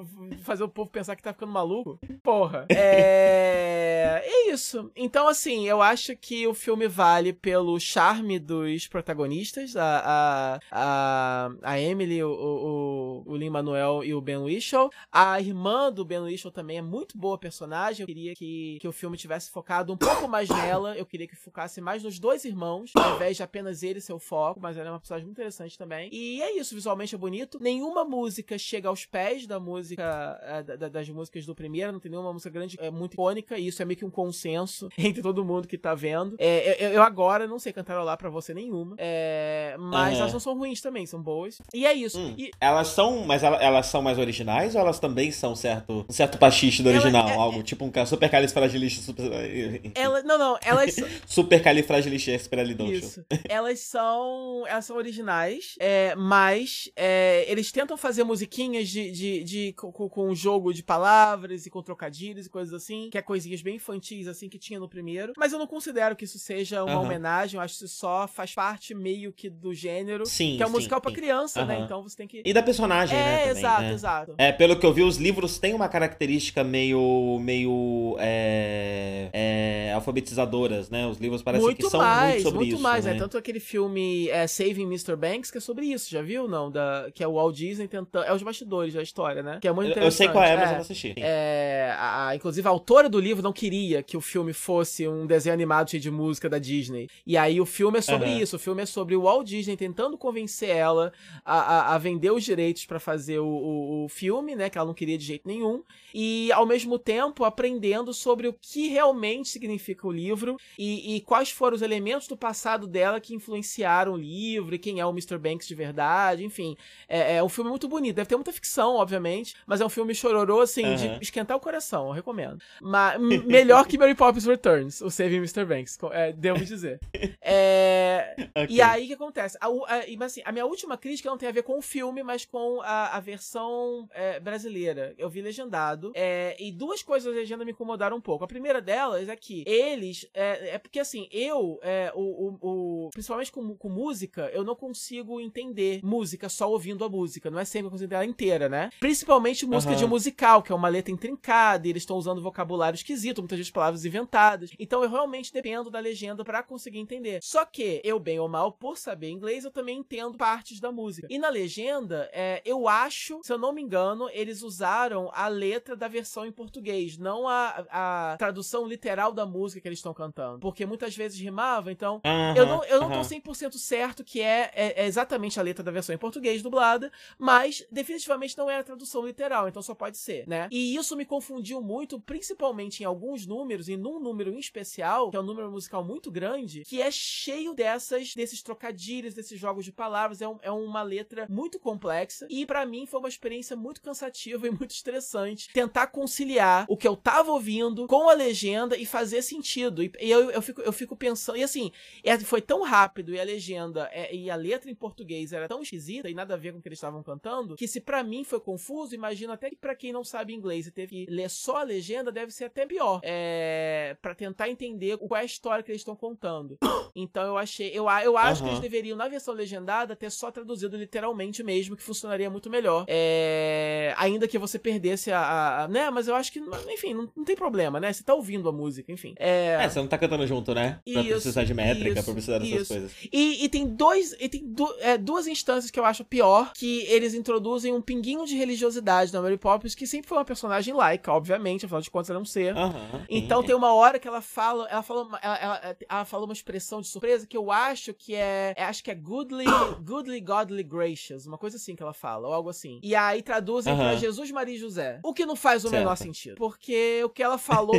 fazer 0.42 0.64
o 0.64 0.68
povo 0.68 0.90
pensar 0.90 1.14
que 1.16 1.22
tá 1.22 1.32
ficando 1.32 1.52
maluco? 1.52 1.98
Porra. 2.22 2.66
É. 2.68 4.22
É 4.24 4.50
isso. 4.50 4.73
Então, 4.96 5.28
assim, 5.28 5.66
eu 5.68 5.80
acho 5.82 6.16
que 6.16 6.46
o 6.46 6.54
filme 6.54 6.86
vale 6.88 7.32
pelo 7.32 7.78
charme 7.78 8.38
dos 8.38 8.86
protagonistas, 8.86 9.76
a, 9.76 10.02
a, 10.04 10.60
a, 10.70 11.50
a 11.62 11.80
Emily, 11.80 12.22
o, 12.22 12.30
o, 12.30 13.22
o 13.32 13.36
Lin-Manuel 13.36 14.02
e 14.04 14.14
o 14.14 14.20
Ben 14.20 14.36
Whishaw. 14.38 14.90
A 15.12 15.40
irmã 15.40 15.92
do 15.92 16.04
Ben 16.04 16.20
Whishaw 16.20 16.50
também 16.50 16.78
é 16.78 16.82
muito 16.82 17.16
boa 17.18 17.38
personagem. 17.38 18.02
Eu 18.02 18.06
queria 18.06 18.34
que, 18.34 18.78
que 18.80 18.88
o 18.88 18.92
filme 18.92 19.16
tivesse 19.16 19.50
focado 19.50 19.92
um 19.92 19.96
pouco 19.96 20.26
mais 20.28 20.48
nela. 20.48 20.96
Eu 20.96 21.06
queria 21.06 21.26
que 21.26 21.36
focasse 21.36 21.80
mais 21.80 22.02
nos 22.02 22.18
dois 22.18 22.44
irmãos, 22.44 22.90
ao 22.94 23.16
invés 23.16 23.36
de 23.36 23.42
apenas 23.42 23.82
ele 23.82 24.00
ser 24.00 24.12
o 24.12 24.18
foco. 24.18 24.60
Mas 24.60 24.76
ela 24.76 24.88
é 24.88 24.92
uma 24.92 24.98
personagem 25.00 25.26
muito 25.26 25.36
interessante 25.38 25.76
também. 25.78 26.08
E 26.12 26.42
é 26.42 26.56
isso, 26.58 26.74
visualmente 26.74 27.14
é 27.14 27.18
bonito. 27.18 27.58
Nenhuma 27.60 28.04
música 28.04 28.56
chega 28.58 28.88
aos 28.88 29.04
pés 29.06 29.46
da 29.46 29.58
música, 29.60 30.38
eh, 30.42 30.62
da- 30.62 30.76
da- 30.76 30.88
das 30.88 31.08
músicas 31.08 31.44
do 31.46 31.54
primeiro. 31.54 31.92
Não 31.92 32.00
tem 32.00 32.10
nenhuma 32.10 32.32
música 32.32 32.50
grande, 32.50 32.76
é 32.80 32.90
muito 32.90 33.14
icônica. 33.14 33.58
E 33.58 33.66
isso 33.66 33.82
é 33.82 33.84
meio 33.84 33.98
que 33.98 34.04
um 34.04 34.10
consenso 34.10 34.63
entre 34.98 35.22
todo 35.22 35.44
mundo 35.44 35.66
que 35.68 35.76
tá 35.78 35.94
vendo. 35.94 36.36
É, 36.38 36.84
eu, 36.86 36.92
eu 36.94 37.02
agora 37.02 37.46
não 37.46 37.58
sei 37.58 37.72
cantarolar 37.72 38.16
pra 38.18 38.28
você 38.30 38.52
nenhuma. 38.54 38.94
É, 38.98 39.76
mas 39.78 40.12
Aham. 40.14 40.20
elas 40.20 40.32
não 40.32 40.40
são 40.40 40.56
ruins 40.56 40.80
também, 40.80 41.06
são 41.06 41.22
boas. 41.22 41.60
E 41.72 41.86
é 41.86 41.92
isso. 41.92 42.18
Hum. 42.18 42.34
E, 42.38 42.50
Elas 42.60 42.88
são, 42.88 43.24
mas 43.24 43.42
ela- 43.42 43.62
elas 43.62 43.86
são 43.86 44.02
mais 44.02 44.18
originais 44.18 44.74
ou 44.74 44.80
elas 44.80 44.98
também 44.98 45.30
são 45.30 45.54
certo, 45.56 46.04
um 46.08 46.12
certo 46.12 46.38
pastiche 46.38 46.82
do 46.82 46.88
Ela 46.90 46.98
original? 47.00 47.28
é- 47.28 47.34
Algo 47.34 47.62
tipo 47.62 47.84
um 47.84 47.90
ca- 47.90 48.06
supercalifragilista 48.06 49.02
super, 49.02 49.24
ela, 49.94 50.22
não, 50.22 50.38
não, 50.38 50.58
elas 50.62 50.96
supercalifragilistiexpialidocious. 51.26 53.02
Isso. 53.04 53.24
Elas 53.48 53.80
são. 53.80 54.64
Elas 54.66 54.84
são 54.84 54.96
originais, 54.96 55.74
é, 55.78 56.14
mas 56.14 56.90
é, 56.96 57.44
eles 57.50 57.70
tentam 57.72 57.96
fazer 57.96 58.24
musiquinhas 58.24 58.88
de, 58.88 59.10
de, 59.10 59.44
de- 59.44 59.72
com, 59.74 59.92
com- 59.92 60.08
com 60.08 60.28
um 60.28 60.34
jogo 60.34 60.72
de 60.72 60.82
palavras 60.82 61.66
e 61.66 61.70
com 61.70 61.82
trocadilhos 61.82 62.46
e 62.46 62.50
coisas 62.50 62.72
assim, 62.74 63.08
que 63.10 63.18
é 63.18 63.22
coisinhas 63.22 63.62
bem 63.62 63.76
infantis, 63.76 64.26
assim, 64.26 64.43
que 64.48 64.58
tinha 64.58 64.78
no 64.80 64.88
primeiro. 64.88 65.32
Mas 65.36 65.52
eu 65.52 65.58
não 65.58 65.66
considero 65.66 66.14
que 66.16 66.24
isso 66.24 66.38
seja 66.38 66.82
uma 66.84 67.00
homenagem, 67.00 67.56
eu 67.58 67.62
acho 67.62 67.78
que 67.78 67.84
isso 67.84 67.96
só 67.96 68.26
faz 68.26 68.54
parte 68.54 68.94
meio 68.94 69.32
que 69.32 69.48
do 69.48 69.74
gênero. 69.74 70.26
Sim, 70.26 70.56
que 70.56 70.62
é 70.62 70.66
um 70.66 70.68
sim, 70.70 70.74
musical 70.74 71.00
pra 71.00 71.10
sim. 71.10 71.16
criança, 71.16 71.64
né? 71.64 71.80
Então 71.80 72.02
você 72.02 72.16
tem 72.16 72.26
que. 72.26 72.42
E 72.44 72.52
da 72.52 72.62
personagem, 72.62 73.16
né? 73.16 73.22
é, 73.22 73.38
também, 73.48 73.58
exato, 73.58 73.82
né? 73.82 73.92
exato. 73.92 74.34
É, 74.38 74.52
pelo 74.52 74.76
que 74.78 74.86
eu 74.86 74.92
vi, 74.92 75.02
os 75.02 75.16
livros 75.16 75.58
têm 75.58 75.74
uma 75.74 75.88
característica 75.88 76.62
meio. 76.64 77.38
meio. 77.40 78.16
É, 78.18 79.28
é, 79.32 79.92
alfabetizadoras, 79.94 80.90
né? 80.90 81.06
Os 81.06 81.18
livros 81.18 81.42
parecem 81.42 81.64
muito 81.66 81.84
que 81.84 81.90
são 81.90 82.00
mais, 82.00 82.34
muito 82.34 82.42
sobre 82.42 82.58
muito 82.58 82.74
isso. 82.74 82.82
mais. 82.82 83.04
né? 83.04 83.12
É 83.12 83.18
tanto 83.18 83.36
aquele 83.38 83.60
filme 83.60 84.28
é, 84.28 84.46
Saving 84.46 84.84
Mr. 84.84 85.16
Banks, 85.16 85.50
que 85.50 85.58
é 85.58 85.60
sobre 85.60 85.86
isso, 85.86 86.10
já 86.10 86.22
viu? 86.22 86.48
Não, 86.48 86.70
da, 86.70 87.10
que 87.14 87.22
é 87.22 87.28
o 87.28 87.34
Walt 87.34 87.54
Disney 87.56 87.88
tentando. 87.88 88.24
É 88.24 88.32
os 88.32 88.42
bastidores 88.42 88.94
da 88.94 89.02
história, 89.02 89.42
né? 89.42 89.58
Que 89.60 89.68
é 89.68 89.72
muito 89.72 89.86
Eu, 89.88 89.90
eu 89.90 89.92
interessante. 89.92 90.16
sei 90.16 90.28
qual 90.28 90.44
é, 90.44 90.56
mas 90.56 90.68
é. 90.68 90.70
eu 90.70 90.74
não 90.74 90.80
assisti. 90.80 91.14
É, 91.18 91.94
a, 91.96 92.28
a- 92.28 92.36
inclusive, 92.36 92.66
a 92.66 92.70
autora 92.70 93.08
do 93.08 93.20
livro 93.20 93.42
não 93.42 93.52
queria 93.52 94.02
que 94.02 94.16
o 94.16 94.20
filme 94.20 94.33
fosse 94.52 95.06
um 95.06 95.26
desenho 95.26 95.52
animado 95.54 95.90
cheio 95.90 96.02
de 96.02 96.10
música 96.10 96.48
da 96.48 96.58
Disney. 96.58 97.08
E 97.26 97.36
aí 97.36 97.60
o 97.60 97.66
filme 97.66 97.98
é 97.98 98.02
sobre 98.02 98.28
Aham. 98.30 98.40
isso. 98.42 98.56
O 98.56 98.58
filme 98.58 98.82
é 98.82 98.86
sobre 98.86 99.14
o 99.14 99.22
Walt 99.22 99.46
Disney 99.46 99.76
tentando 99.76 100.18
convencer 100.18 100.70
ela 100.70 101.12
a, 101.44 101.58
a- 101.58 101.94
a 101.94 101.98
vender 101.98 102.30
os 102.32 102.42
direitos 102.42 102.84
pra 102.86 102.98
fazer 102.98 103.38
o, 103.38 103.46
o- 103.46 104.04
o 104.04 104.08
filme, 104.08 104.54
né? 104.56 104.68
Que 104.70 104.78
ela 104.78 104.86
não 104.86 104.94
queria 104.94 105.16
de 105.18 105.24
jeito 105.24 105.46
nenhum. 105.46 105.82
E, 106.14 106.50
ao 106.52 106.64
mesmo 106.66 106.98
tempo, 106.98 107.44
aprendendo 107.44 108.12
sobre 108.14 108.48
o 108.48 108.52
que 108.60 108.88
realmente 108.88 109.48
significa 109.48 110.06
o 110.06 110.12
livro 110.12 110.56
e, 110.78 111.16
e 111.16 111.20
quais 111.20 111.50
foram 111.50 111.74
os 111.76 111.82
elementos 111.82 112.28
do 112.28 112.36
passado 112.36 112.86
dela 112.86 113.20
que 113.20 113.34
influenciaram 113.34 114.12
o 114.12 114.16
livro 114.16 114.74
e 114.74 114.78
quem 114.78 115.00
é 115.00 115.06
o 115.06 115.10
Mr. 115.10 115.36
Banks 115.38 115.66
de 115.68 115.74
verdade. 115.74 116.44
Enfim, 116.44 116.76
é, 117.08 117.36
é 117.36 117.42
um 117.42 117.48
filme 117.48 117.68
muito 117.70 117.88
bonito. 117.88 118.16
Deve 118.16 118.28
ter 118.28 118.36
muita 118.36 118.52
ficção, 118.52 118.94
obviamente, 118.96 119.54
mas 119.66 119.80
é 119.80 119.84
um 119.84 119.88
filme 119.88 120.14
chororô, 120.14 120.60
assim, 120.60 120.84
Aham. 120.84 120.94
de 121.18 121.24
esquentar 121.24 121.56
o 121.56 121.60
coração, 121.60 122.06
eu 122.06 122.12
recomendo. 122.12 122.58
Mas, 122.80 123.20
melhor 123.20 123.84
que 123.88 123.98
Mary 123.98 124.14
Poppins 124.14 124.23
Returns, 124.32 125.00
o 125.00 125.10
Saving 125.10 125.36
Mr. 125.36 125.64
Banks, 125.64 125.98
é, 126.12 126.32
devo 126.32 126.64
dizer. 126.64 127.00
É, 127.46 128.34
Ok. 128.56 128.66
E 128.76 128.80
aí, 128.80 129.04
o 129.04 129.06
que 129.08 129.12
acontece? 129.14 129.56
A, 129.60 129.66
a- 129.66 130.04
mas, 130.18 130.32
assim, 130.32 130.42
a 130.44 130.52
minha 130.52 130.64
última 130.66 130.96
crítica 130.96 131.28
não 131.28 131.36
tem 131.38 131.48
a 131.48 131.52
ver 131.52 131.62
com 131.62 131.78
o 131.78 131.82
filme, 131.82 132.22
mas 132.22 132.44
com 132.44 132.80
a, 132.82 133.16
a 133.16 133.20
versão 133.20 134.08
é, 134.12 134.40
brasileira. 134.40 135.14
Eu 135.18 135.28
vi 135.28 135.42
legendado. 135.42 136.12
é, 136.14 136.56
e 136.58 136.72
duas 136.72 137.02
coisas 137.02 137.32
da 137.32 137.38
legenda 137.38 137.64
me 137.64 137.72
incomodaram 137.72 138.16
um 138.16 138.20
pouco. 138.20 138.44
A 138.44 138.48
primeira 138.48 138.80
delas 138.80 139.28
é 139.28 139.36
que 139.36 139.62
eles. 139.66 140.26
É, 140.34 140.74
é 140.74 140.78
porque 140.78 140.98
assim, 140.98 141.28
eu, 141.30 141.78
é, 141.82 142.12
o, 142.14 142.20
o- 142.22 142.58
o- 143.06 143.10
principalmente 143.12 143.52
com, 143.52 143.74
com 143.76 143.88
música, 143.88 144.50
eu 144.52 144.64
não 144.64 144.74
consigo 144.74 145.40
entender 145.40 146.00
música 146.02 146.48
só 146.48 146.70
ouvindo 146.70 147.04
a 147.04 147.08
música. 147.08 147.50
Não 147.50 147.58
é 147.58 147.64
sempre 147.64 147.82
que 147.82 147.86
eu 147.86 147.90
consigo 147.90 148.06
entender 148.06 148.14
ela 148.16 148.24
inteira, 148.30 148.68
né? 148.68 148.90
Principalmente 149.00 149.66
música 149.66 149.92
Aham. 149.92 150.00
de 150.00 150.06
musical, 150.06 150.62
que 150.62 150.72
é 150.72 150.74
uma 150.74 150.88
letra 150.88 151.12
intrincada, 151.12 151.86
e 151.86 151.90
eles 151.90 152.02
estão 152.02 152.16
usando 152.16 152.40
vocabulário 152.42 152.96
esquisito, 152.96 153.38
muitas 153.42 153.58
vezes 153.58 153.70
palavras 153.70 154.02
inventadas. 154.14 154.70
Então 154.78 155.02
eu 155.02 155.10
realmente 155.10 155.52
dependo 155.52 155.90
da 155.90 155.98
legenda 155.98 156.44
pra 156.44 156.62
conseguir 156.62 156.98
entender. 156.98 157.40
Só 157.42 157.64
que 157.64 158.00
eu, 158.04 158.18
bem 158.18 158.38
ou 158.38 158.48
mal, 158.48 158.72
por 158.72 158.96
saber 158.96 159.28
inglês, 159.28 159.64
eu 159.64 159.70
também 159.70 159.98
entendo 159.98 160.38
partes 160.38 160.78
da 160.80 160.92
música. 160.92 161.26
E 161.30 161.38
na 161.38 161.48
legenda, 161.48 162.30
é, 162.32 162.62
eu 162.64 162.88
acho, 162.88 163.40
se 163.42 163.52
eu 163.52 163.58
não 163.58 163.72
me 163.72 163.82
engano, 163.82 164.28
eles 164.32 164.62
usaram 164.62 165.30
a 165.32 165.48
letra 165.48 165.96
da 165.96 166.06
versão 166.08 166.46
em 166.46 166.52
português, 166.52 167.18
não 167.18 167.48
a, 167.48 167.84
a 167.90 168.36
tradução 168.38 168.86
literal 168.86 169.32
da 169.32 169.44
música 169.44 169.80
que 169.80 169.88
eles 169.88 169.98
estão 169.98 170.14
cantando. 170.14 170.60
Porque 170.60 170.86
muitas 170.86 171.16
vezes 171.16 171.38
rimava, 171.40 171.90
então 171.90 172.20
Aham, 172.24 172.56
eu 172.56 172.66
não, 172.66 172.84
eu 172.84 173.00
não 173.00 173.06
aham. 173.06 173.18
tô 173.18 173.24
100% 173.24 173.78
certo 173.78 174.22
que 174.24 174.40
é, 174.40 174.70
é, 174.74 175.02
é 175.02 175.06
exatamente 175.06 175.58
a 175.58 175.62
letra 175.62 175.82
da 175.82 175.90
versão 175.90 176.14
em 176.14 176.18
português 176.18 176.62
dublada, 176.62 177.10
mas 177.38 177.84
definitivamente 177.90 178.56
não 178.56 178.70
é 178.70 178.78
a 178.78 178.84
tradução 178.84 179.26
literal, 179.26 179.68
então 179.68 179.82
só 179.82 179.94
pode 179.94 180.16
ser, 180.18 180.46
né? 180.46 180.68
E 180.70 180.94
isso 180.94 181.16
me 181.16 181.24
confundiu 181.24 181.80
muito, 181.82 182.20
principalmente 182.20 183.02
em 183.02 183.06
alguns 183.06 183.46
números, 183.46 183.88
e 183.88 183.96
num 184.04 184.20
número 184.20 184.50
em 184.52 184.58
especial, 184.58 185.30
que 185.30 185.36
é 185.36 185.40
um 185.40 185.44
número 185.44 185.70
musical 185.70 186.04
muito 186.04 186.30
grande, 186.30 186.82
que 186.84 187.00
é 187.00 187.10
cheio 187.10 187.72
dessas, 187.74 188.34
desses 188.34 188.62
trocadilhos, 188.62 189.32
desses 189.34 189.58
jogos 189.58 189.84
de 189.84 189.92
palavras, 189.92 190.42
é, 190.42 190.48
um- 190.48 190.58
é 190.60 190.70
uma 190.70 191.02
letra 191.02 191.46
muito 191.48 191.78
complexa, 191.80 192.46
e 192.50 192.66
pra 192.66 192.84
mim 192.84 193.06
foi 193.06 193.18
uma 193.20 193.28
experiência 193.28 193.74
muito 193.76 194.02
cansativa 194.02 194.66
e 194.68 194.70
muito 194.70 194.90
estressante 194.90 195.70
tentar 195.72 196.08
conciliar 196.08 196.84
o 196.88 196.96
que 196.96 197.08
eu 197.08 197.16
tava 197.16 197.50
ouvindo 197.50 198.06
com 198.06 198.28
a 198.28 198.34
legenda 198.34 198.96
e 198.96 199.06
fazer 199.06 199.40
sentido. 199.42 200.02
E, 200.02 200.12
e 200.20 200.30
eu, 200.30 200.50
eu, 200.50 200.60
fico, 200.60 200.80
eu 200.82 200.92
fico 200.92 201.16
pensando, 201.16 201.56
e 201.58 201.62
assim, 201.62 201.90
é, 202.22 202.38
foi 202.38 202.60
tão 202.60 202.82
rápido 202.82 203.32
e 203.34 203.40
a 203.40 203.44
legenda 203.44 204.08
é, 204.12 204.34
e 204.34 204.50
a 204.50 204.56
letra 204.56 204.90
em 204.90 204.94
português 204.94 205.52
era 205.52 205.66
tão 205.68 205.80
esquisita 205.82 206.28
e 206.28 206.34
nada 206.34 206.54
a 206.54 206.56
ver 206.58 206.72
com 206.72 206.78
o 206.78 206.82
que 206.82 206.88
eles 206.88 206.98
estavam 206.98 207.22
cantando, 207.22 207.76
que 207.76 207.88
se 207.88 208.00
pra 208.00 208.22
mim 208.22 208.44
foi 208.44 208.60
confuso, 208.60 209.14
imagino 209.14 209.52
até 209.52 209.70
que 209.70 209.76
pra 209.76 209.94
quem 209.94 210.12
não 210.12 210.24
sabe 210.24 210.52
inglês 210.52 210.86
e 210.86 210.90
teve 210.90 211.24
que 211.26 211.30
ler 211.32 211.48
só 211.48 211.78
a 211.78 211.82
legenda, 211.82 212.30
deve 212.30 212.52
ser 212.52 212.64
até 212.66 212.84
pior. 212.84 213.20
é, 213.22 213.93
para 214.20 214.34
tentar 214.34 214.68
entender 214.68 215.16
qual 215.18 215.38
é 215.38 215.42
a 215.42 215.44
história 215.44 215.82
que 215.82 215.90
eles 215.90 216.00
estão 216.00 216.16
contando. 216.16 216.78
Então 217.16 217.44
eu 217.44 217.56
achei, 217.56 217.90
eu, 217.90 218.06
eu 218.24 218.36
acho 218.36 218.60
uhum. 218.62 218.66
que 218.66 218.74
eles 218.74 218.80
deveriam 218.80 219.16
na 219.16 219.28
versão 219.28 219.54
legendada 219.54 220.16
ter 220.16 220.30
só 220.30 220.50
traduzido 220.50 220.96
literalmente 220.96 221.62
mesmo, 221.62 221.96
que 221.96 222.02
funcionaria 222.02 222.50
muito 222.50 222.68
melhor. 222.68 223.04
É, 223.06 224.12
ainda 224.16 224.48
que 224.48 224.58
você 224.58 224.80
perdesse 224.80 225.30
a, 225.30 225.84
a, 225.84 225.88
né? 225.88 226.10
Mas 226.10 226.26
eu 226.26 226.34
acho 226.34 226.50
que, 226.50 226.60
enfim, 226.92 227.14
não, 227.14 227.30
não, 227.36 227.44
tem 227.44 227.54
problema, 227.54 228.00
né? 228.00 228.12
Você 228.12 228.24
tá 228.24 228.34
ouvindo 228.34 228.68
a 228.68 228.72
música, 228.72 229.12
enfim. 229.12 229.34
É, 229.38 229.76
é 229.80 229.88
você 229.88 230.00
não 230.00 230.08
tá 230.08 230.18
cantando 230.18 230.46
junto, 230.46 230.74
né? 230.74 230.98
Pra 231.04 231.22
isso, 231.22 231.32
precisar 231.32 231.64
de 231.64 231.74
métrica, 231.74 232.18
isso, 232.18 232.24
pra 232.24 232.32
precisar 232.32 232.58
dessas 232.58 232.80
isso. 232.80 232.92
coisas. 232.92 233.12
E, 233.32 233.64
e, 233.64 233.68
tem 233.68 233.86
dois, 233.86 234.34
e 234.40 234.48
tem 234.48 234.74
é, 235.00 235.16
duas 235.16 235.46
instâncias 235.46 235.90
que 235.90 236.00
eu 236.00 236.04
acho 236.04 236.24
pior, 236.24 236.72
que 236.74 237.02
eles 237.02 237.34
introduzem 237.34 237.92
um 237.92 238.00
pinguinho 238.00 238.44
de 238.44 238.56
religiosidade 238.56 239.32
na 239.32 239.40
Mary 239.40 239.58
Poppins, 239.58 239.94
que 239.94 240.06
sempre 240.06 240.28
foi 240.28 240.38
uma 240.38 240.44
personagem 240.44 240.94
laica, 240.94 241.32
obviamente, 241.32 241.84
afinal 241.84 242.00
de 242.00 242.10
contas 242.10 242.30
ela 242.30 242.38
é 242.38 242.42
um 242.42 242.44
ser. 242.44 242.74
Uhum, 242.74 243.20
então 243.28 243.62
tem 243.62 243.74
uma 243.74 243.83
hora 243.92 244.18
que 244.18 244.28
ela 244.28 244.40
fala, 244.40 244.88
ela 244.88 245.02
fala, 245.02 245.38
ela, 245.42 245.56
ela, 245.58 245.96
ela, 246.08 246.24
fala 246.24 246.44
uma 246.44 246.52
expressão 246.52 247.00
de 247.00 247.08
surpresa 247.08 247.46
que 247.46 247.56
eu 247.56 247.70
acho 247.70 248.14
que 248.14 248.34
é, 248.34 248.72
é, 248.76 248.84
acho 248.84 249.02
que 249.02 249.10
é 249.10 249.14
goodly, 249.14 249.66
goodly, 250.02 250.40
godly, 250.40 250.82
gracious, 250.82 251.46
uma 251.46 251.58
coisa 251.58 251.76
assim 251.76 251.94
que 251.94 252.02
ela 252.02 252.14
fala, 252.14 252.48
ou 252.48 252.54
algo 252.54 252.70
assim. 252.70 253.00
E 253.02 253.14
aí 253.14 253.42
traduzem 253.42 253.92
uhum. 253.92 253.98
pra 253.98 254.16
Jesus, 254.16 254.50
Maria 254.50 254.74
e 254.74 254.78
José. 254.78 255.20
O 255.22 255.34
que 255.34 255.44
não 255.44 255.56
faz 255.56 255.84
o 255.84 255.88
certo. 255.88 256.00
menor 256.00 256.16
sentido. 256.16 256.56
Porque 256.56 257.22
o 257.24 257.28
que 257.28 257.42
ela 257.42 257.58
falou 257.58 257.94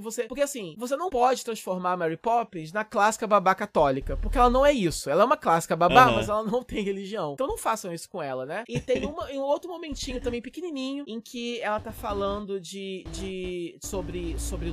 você, 0.00 0.24
porque 0.24 0.42
assim, 0.42 0.74
você 0.78 0.96
não 0.96 1.10
pode 1.10 1.44
transformar 1.44 1.96
Mary 1.96 2.16
Poppins 2.16 2.72
na 2.72 2.84
clássica 2.84 3.26
babá 3.26 3.54
católica, 3.54 4.16
porque 4.16 4.38
ela 4.38 4.50
não 4.50 4.64
é 4.64 4.72
isso. 4.72 5.10
Ela 5.10 5.22
é 5.22 5.26
uma 5.26 5.36
clássica 5.36 5.76
babá, 5.76 6.08
uhum. 6.08 6.16
mas 6.16 6.28
ela 6.28 6.42
não 6.42 6.62
tem 6.62 6.82
religião. 6.82 7.32
Então 7.34 7.46
não 7.46 7.58
façam 7.58 7.92
isso 7.92 8.08
com 8.08 8.22
ela, 8.22 8.46
né? 8.46 8.64
E 8.68 8.80
tem 8.80 9.04
uma, 9.04 9.30
um 9.30 9.40
outro 9.40 9.70
momentinho 9.70 10.20
também 10.20 10.40
pequenininho 10.40 11.04
em 11.06 11.20
que 11.20 11.60
ela 11.60 11.80
tá 11.80 11.92
falando 11.92 12.60
de, 12.60 13.04
de 13.12 13.78
sobre, 13.82 14.38
sobre 14.38 14.70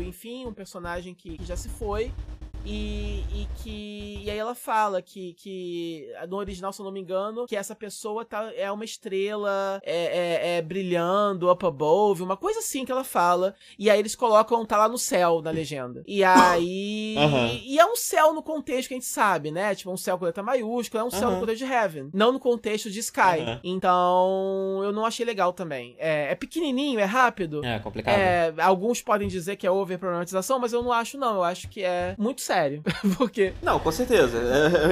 enfim, 0.00 0.46
um 0.46 0.52
personagem 0.52 1.14
que, 1.14 1.36
que 1.36 1.44
já 1.44 1.56
se 1.56 1.68
foi. 1.68 2.12
E, 2.66 3.24
e, 3.32 3.48
que. 3.62 4.22
E 4.24 4.30
aí 4.30 4.36
ela 4.36 4.54
fala 4.54 5.00
que, 5.00 5.34
que. 5.34 6.08
No 6.28 6.36
original, 6.36 6.72
se 6.72 6.80
eu 6.80 6.84
não 6.84 6.92
me 6.92 7.00
engano, 7.00 7.46
que 7.46 7.54
essa 7.54 7.76
pessoa 7.76 8.24
tá, 8.24 8.52
é 8.54 8.70
uma 8.72 8.84
estrela 8.84 9.80
é, 9.84 10.54
é, 10.54 10.56
é 10.56 10.62
brilhando 10.62 11.48
up 11.50 11.64
above, 11.64 12.22
uma 12.22 12.36
coisa 12.36 12.58
assim 12.58 12.84
que 12.84 12.90
ela 12.90 13.04
fala. 13.04 13.54
E 13.78 13.88
aí 13.88 13.98
eles 13.98 14.16
colocam, 14.16 14.66
tá 14.66 14.76
lá 14.76 14.88
no 14.88 14.98
céu 14.98 15.40
na 15.40 15.50
legenda. 15.50 16.02
E 16.06 16.24
aí. 16.24 17.14
Uhum. 17.16 17.46
E, 17.46 17.74
e, 17.74 17.78
é 17.78 17.86
um 17.86 17.94
céu 17.94 18.34
no 18.34 18.42
contexto 18.42 18.88
que 18.88 18.94
a 18.94 18.96
gente 18.96 19.06
sabe, 19.06 19.52
né? 19.52 19.74
Tipo, 19.74 19.92
um 19.92 19.96
céu 19.96 20.18
com 20.18 20.24
letra 20.24 20.42
maiúscula, 20.42 21.02
é 21.02 21.06
um 21.06 21.10
céu 21.10 21.30
no 21.30 21.40
contexto 21.40 21.64
de 21.64 21.72
Heaven. 21.72 22.10
Não 22.12 22.32
no 22.32 22.40
contexto 22.40 22.90
de 22.90 22.98
Sky. 22.98 23.20
Uhum. 23.38 23.60
Então, 23.62 24.80
eu 24.82 24.92
não 24.92 25.06
achei 25.06 25.24
legal 25.24 25.52
também. 25.52 25.94
É, 25.98 26.32
é, 26.32 26.34
pequenininho, 26.34 26.98
é 26.98 27.04
rápido. 27.04 27.64
É 27.64 27.78
complicado. 27.78 28.18
É, 28.18 28.52
alguns 28.58 29.00
podem 29.00 29.28
dizer 29.28 29.54
que 29.54 29.66
é 29.66 29.70
over 29.70 29.98
problematização, 29.98 30.58
mas 30.58 30.72
eu 30.72 30.82
não 30.82 30.92
acho, 30.92 31.16
não. 31.16 31.36
Eu 31.36 31.44
acho 31.44 31.68
que 31.68 31.82
é 31.84 32.16
muito 32.18 32.40
sério 32.40 32.55
sério. 32.56 32.82
porque. 33.16 33.52
Não, 33.62 33.78
com 33.78 33.92
certeza. 33.92 34.38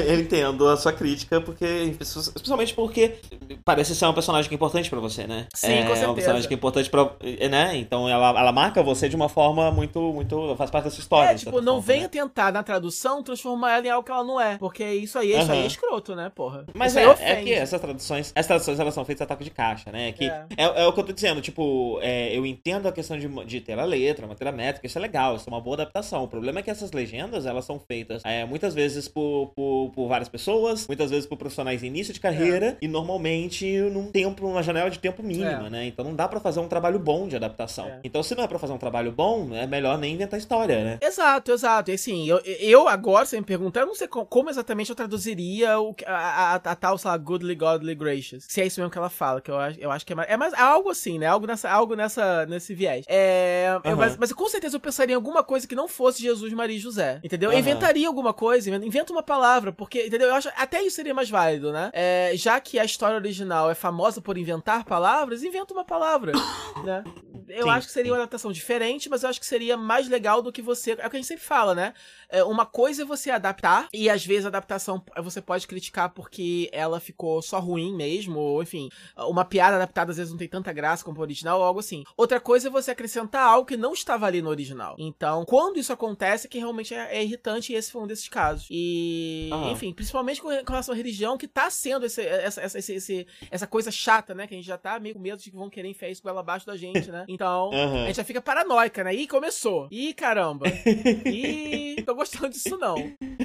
Eu 0.06 0.20
entendo 0.20 0.68
a 0.68 0.76
sua 0.76 0.92
crítica, 0.92 1.40
porque. 1.40 1.96
Especialmente 2.00 2.74
porque 2.74 3.16
parece 3.64 3.94
ser 3.94 4.04
uma 4.04 4.14
personagem 4.14 4.48
que 4.48 4.54
é 4.54 4.56
importante 4.56 4.90
pra 4.90 5.00
você, 5.00 5.26
né? 5.26 5.46
Sim, 5.54 5.72
é, 5.72 5.82
com 5.82 5.88
certeza. 5.88 6.04
É 6.04 6.08
uma 6.08 6.14
personagem 6.14 6.48
que 6.48 6.54
é 6.54 6.56
importante 6.56 6.90
pra. 6.90 7.10
Né? 7.50 7.76
Então 7.76 8.08
ela, 8.08 8.28
ela 8.38 8.52
marca 8.52 8.82
você 8.82 9.08
de 9.08 9.16
uma 9.16 9.28
forma 9.28 9.70
muito. 9.70 10.00
muito 10.12 10.54
faz 10.56 10.70
parte 10.70 10.84
da 10.84 10.90
sua 10.90 11.00
história. 11.00 11.30
É, 11.30 11.34
tipo, 11.34 11.60
não 11.60 11.74
forma, 11.74 11.80
venha 11.80 12.02
né? 12.02 12.08
tentar 12.08 12.52
na 12.52 12.62
tradução 12.62 13.22
transformar 13.22 13.78
ela 13.78 13.86
em 13.86 13.90
algo 13.90 14.04
que 14.04 14.12
ela 14.12 14.24
não 14.24 14.40
é. 14.40 14.58
Porque 14.58 14.84
isso 14.84 15.18
aí, 15.18 15.32
isso 15.32 15.50
aí 15.50 15.62
é 15.62 15.66
escroto, 15.66 16.14
né, 16.14 16.30
porra? 16.34 16.66
Mas 16.74 16.96
é, 16.96 17.04
é 17.20 17.42
que 17.42 17.52
essas 17.52 17.80
traduções. 17.80 18.32
Essas 18.34 18.46
traduções 18.46 18.80
elas 18.80 18.94
são 18.94 19.04
feitas 19.04 19.22
a 19.22 19.26
taco 19.26 19.42
de 19.42 19.50
caixa, 19.50 19.90
né? 19.90 20.12
Que 20.12 20.26
é. 20.26 20.46
é. 20.56 20.82
é 20.82 20.86
o 20.86 20.92
que 20.92 21.00
eu 21.00 21.04
tô 21.04 21.12
dizendo, 21.12 21.40
tipo, 21.40 21.98
é, 22.02 22.36
eu 22.36 22.44
entendo 22.44 22.86
a 22.86 22.92
questão 22.92 23.18
de, 23.18 23.28
de 23.44 23.60
ter 23.60 23.78
a 23.78 23.84
letra, 23.84 24.26
uma 24.26 24.34
métrica, 24.52 24.86
isso 24.86 24.98
é 24.98 25.00
legal, 25.00 25.36
isso 25.36 25.48
é 25.48 25.52
uma 25.52 25.60
boa 25.60 25.74
adaptação. 25.76 26.24
O 26.24 26.28
problema 26.28 26.60
é 26.60 26.62
que 26.62 26.70
essas 26.70 26.92
legendas, 26.92 27.43
elas 27.46 27.64
são 27.64 27.78
feitas 27.78 28.22
é, 28.24 28.44
muitas 28.44 28.74
vezes 28.74 29.08
por, 29.08 29.52
por, 29.54 29.92
por, 29.94 30.08
várias 30.08 30.28
pessoas, 30.28 30.86
muitas 30.86 31.10
vezes 31.10 31.26
por 31.26 31.36
profissionais 31.36 31.82
em 31.82 31.86
início 31.86 32.12
de 32.12 32.20
carreira 32.20 32.66
é. 32.66 32.76
e 32.80 32.88
normalmente 32.88 33.80
num 33.90 34.10
tempo, 34.10 34.46
numa 34.46 34.62
janela 34.62 34.90
de 34.90 34.98
tempo 34.98 35.22
mínima, 35.22 35.66
é. 35.66 35.70
né? 35.70 35.86
Então 35.86 36.04
não 36.04 36.14
dá 36.14 36.28
para 36.28 36.40
fazer 36.40 36.60
um 36.60 36.68
trabalho 36.68 36.98
bom 36.98 37.28
de 37.28 37.36
adaptação. 37.36 37.86
É. 37.86 38.00
Então 38.04 38.22
se 38.22 38.34
não 38.34 38.44
é 38.44 38.48
para 38.48 38.58
fazer 38.58 38.72
um 38.72 38.78
trabalho 38.78 39.12
bom, 39.12 39.54
é 39.54 39.66
melhor 39.66 39.98
nem 39.98 40.14
inventar 40.14 40.38
história, 40.38 40.84
né? 40.84 40.98
Exato, 41.00 41.52
exato. 41.52 41.90
E 41.90 41.94
assim, 41.94 42.28
eu, 42.28 42.38
eu 42.44 42.88
agora, 42.88 43.26
você 43.26 43.38
me 43.38 43.44
perguntar, 43.44 43.80
eu 43.80 43.86
não 43.86 43.94
sei 43.94 44.08
como, 44.08 44.50
exatamente 44.50 44.90
eu 44.90 44.96
traduziria 44.96 45.78
o, 45.78 45.94
a, 46.06 46.14
a, 46.14 46.54
a, 46.54 46.76
tal, 46.76 46.98
sei 46.98 47.10
lá, 47.10 47.16
goodly, 47.16 47.54
godly, 47.54 47.94
gracious. 47.94 48.44
Se 48.48 48.60
é 48.60 48.66
isso 48.66 48.80
mesmo 48.80 48.90
que 48.90 48.98
ela 48.98 49.10
fala, 49.10 49.40
que 49.40 49.50
eu, 49.50 49.56
eu 49.78 49.90
acho 49.90 50.04
que 50.04 50.12
é 50.12 50.16
mais, 50.16 50.30
é 50.30 50.36
mais 50.36 50.54
algo 50.54 50.90
assim, 50.90 51.18
né? 51.18 51.26
Algo 51.26 51.46
nessa, 51.46 51.70
algo 51.70 51.94
nessa, 51.94 52.46
nesse 52.46 52.74
viés. 52.74 53.04
É, 53.08 53.78
uhum. 53.84 53.96
mas, 53.96 54.16
mas 54.16 54.32
com 54.32 54.48
certeza 54.48 54.76
eu 54.76 54.80
pensaria 54.80 55.12
em 55.12 55.16
alguma 55.16 55.42
coisa 55.42 55.66
que 55.66 55.74
não 55.74 55.88
fosse 55.88 56.22
Jesus, 56.22 56.52
Maria 56.52 56.76
e 56.76 56.80
José, 56.80 57.20
entendeu? 57.22 57.33
Eu 57.42 57.52
inventaria 57.52 58.06
alguma 58.06 58.32
coisa, 58.32 58.70
inventa 58.70 59.12
uma 59.12 59.22
palavra, 59.22 59.72
porque, 59.72 60.06
entendeu? 60.06 60.28
Eu 60.28 60.34
acho 60.34 60.48
até 60.56 60.82
isso 60.82 60.96
seria 60.96 61.14
mais 61.14 61.30
válido, 61.30 61.72
né? 61.72 61.90
É, 61.92 62.32
já 62.34 62.60
que 62.60 62.78
a 62.78 62.84
história 62.84 63.16
original 63.16 63.70
é 63.70 63.74
famosa 63.74 64.20
por 64.20 64.38
inventar 64.38 64.84
palavras, 64.84 65.42
inventa 65.42 65.72
uma 65.72 65.84
palavra, 65.84 66.32
né? 66.84 67.04
Eu 67.48 67.64
sim, 67.64 67.70
acho 67.70 67.86
que 67.86 67.92
seria 67.92 68.10
sim. 68.10 68.12
uma 68.12 68.22
adaptação 68.22 68.50
diferente, 68.50 69.08
mas 69.08 69.22
eu 69.22 69.28
acho 69.28 69.38
que 69.38 69.46
seria 69.46 69.76
mais 69.76 70.08
legal 70.08 70.40
do 70.40 70.50
que 70.50 70.62
você. 70.62 70.92
É 70.92 71.06
o 71.06 71.10
que 71.10 71.16
a 71.16 71.20
gente 71.20 71.26
sempre 71.26 71.44
fala, 71.44 71.74
né? 71.74 71.92
É, 72.34 72.42
uma 72.42 72.66
coisa 72.66 73.02
é 73.02 73.04
você 73.04 73.30
adaptar, 73.30 73.88
e 73.92 74.10
às 74.10 74.26
vezes 74.26 74.44
a 74.44 74.48
adaptação 74.48 75.00
você 75.22 75.40
pode 75.40 75.68
criticar 75.68 76.10
porque 76.10 76.68
ela 76.72 76.98
ficou 76.98 77.40
só 77.40 77.60
ruim 77.60 77.94
mesmo, 77.94 78.40
ou 78.40 78.60
enfim, 78.60 78.88
uma 79.16 79.44
piada 79.44 79.76
adaptada 79.76 80.10
às 80.10 80.16
vezes 80.16 80.32
não 80.32 80.38
tem 80.38 80.48
tanta 80.48 80.72
graça 80.72 81.04
como 81.04 81.18
o 81.18 81.22
original, 81.22 81.60
ou 81.60 81.64
algo 81.64 81.78
assim. 81.78 82.02
Outra 82.16 82.40
coisa 82.40 82.66
é 82.66 82.70
você 82.70 82.90
acrescentar 82.90 83.46
algo 83.46 83.66
que 83.66 83.76
não 83.76 83.92
estava 83.92 84.26
ali 84.26 84.42
no 84.42 84.50
original. 84.50 84.96
Então, 84.98 85.44
quando 85.44 85.78
isso 85.78 85.92
acontece, 85.92 86.48
é 86.48 86.50
que 86.50 86.58
realmente 86.58 86.92
é, 86.92 87.18
é 87.18 87.22
irritante, 87.22 87.72
e 87.72 87.76
esse 87.76 87.92
foi 87.92 88.02
um 88.02 88.06
desses 88.06 88.28
casos. 88.28 88.66
E, 88.68 89.48
uhum. 89.52 89.70
enfim, 89.70 89.92
principalmente 89.92 90.42
com 90.42 90.48
relação 90.48 90.92
à 90.92 90.96
religião, 90.96 91.38
que 91.38 91.46
tá 91.46 91.70
sendo 91.70 92.04
esse, 92.04 92.20
essa, 92.20 92.60
essa, 92.60 92.78
esse, 92.78 93.26
essa 93.48 93.66
coisa 93.66 93.92
chata, 93.92 94.34
né? 94.34 94.48
Que 94.48 94.54
a 94.54 94.56
gente 94.56 94.66
já 94.66 94.76
tá 94.76 94.98
meio 94.98 95.14
com 95.14 95.20
medo 95.20 95.38
de 95.38 95.50
que 95.50 95.56
vão 95.56 95.70
querer 95.70 95.88
enfiar 95.88 96.10
isso 96.10 96.28
ela 96.28 96.40
abaixo 96.40 96.66
da 96.66 96.76
gente, 96.76 97.12
né? 97.12 97.24
Então, 97.28 97.70
uhum. 97.70 98.02
a 98.02 98.06
gente 98.06 98.16
já 98.16 98.24
fica 98.24 98.42
paranoica, 98.42 99.04
né? 99.04 99.14
Ih, 99.14 99.28
começou. 99.28 99.86
Ih, 99.90 100.12
caramba. 100.14 100.66
Ih, 101.24 102.02
tô 102.02 102.14
gostando 102.14 102.23
disso 102.48 102.76
não. 102.78 102.96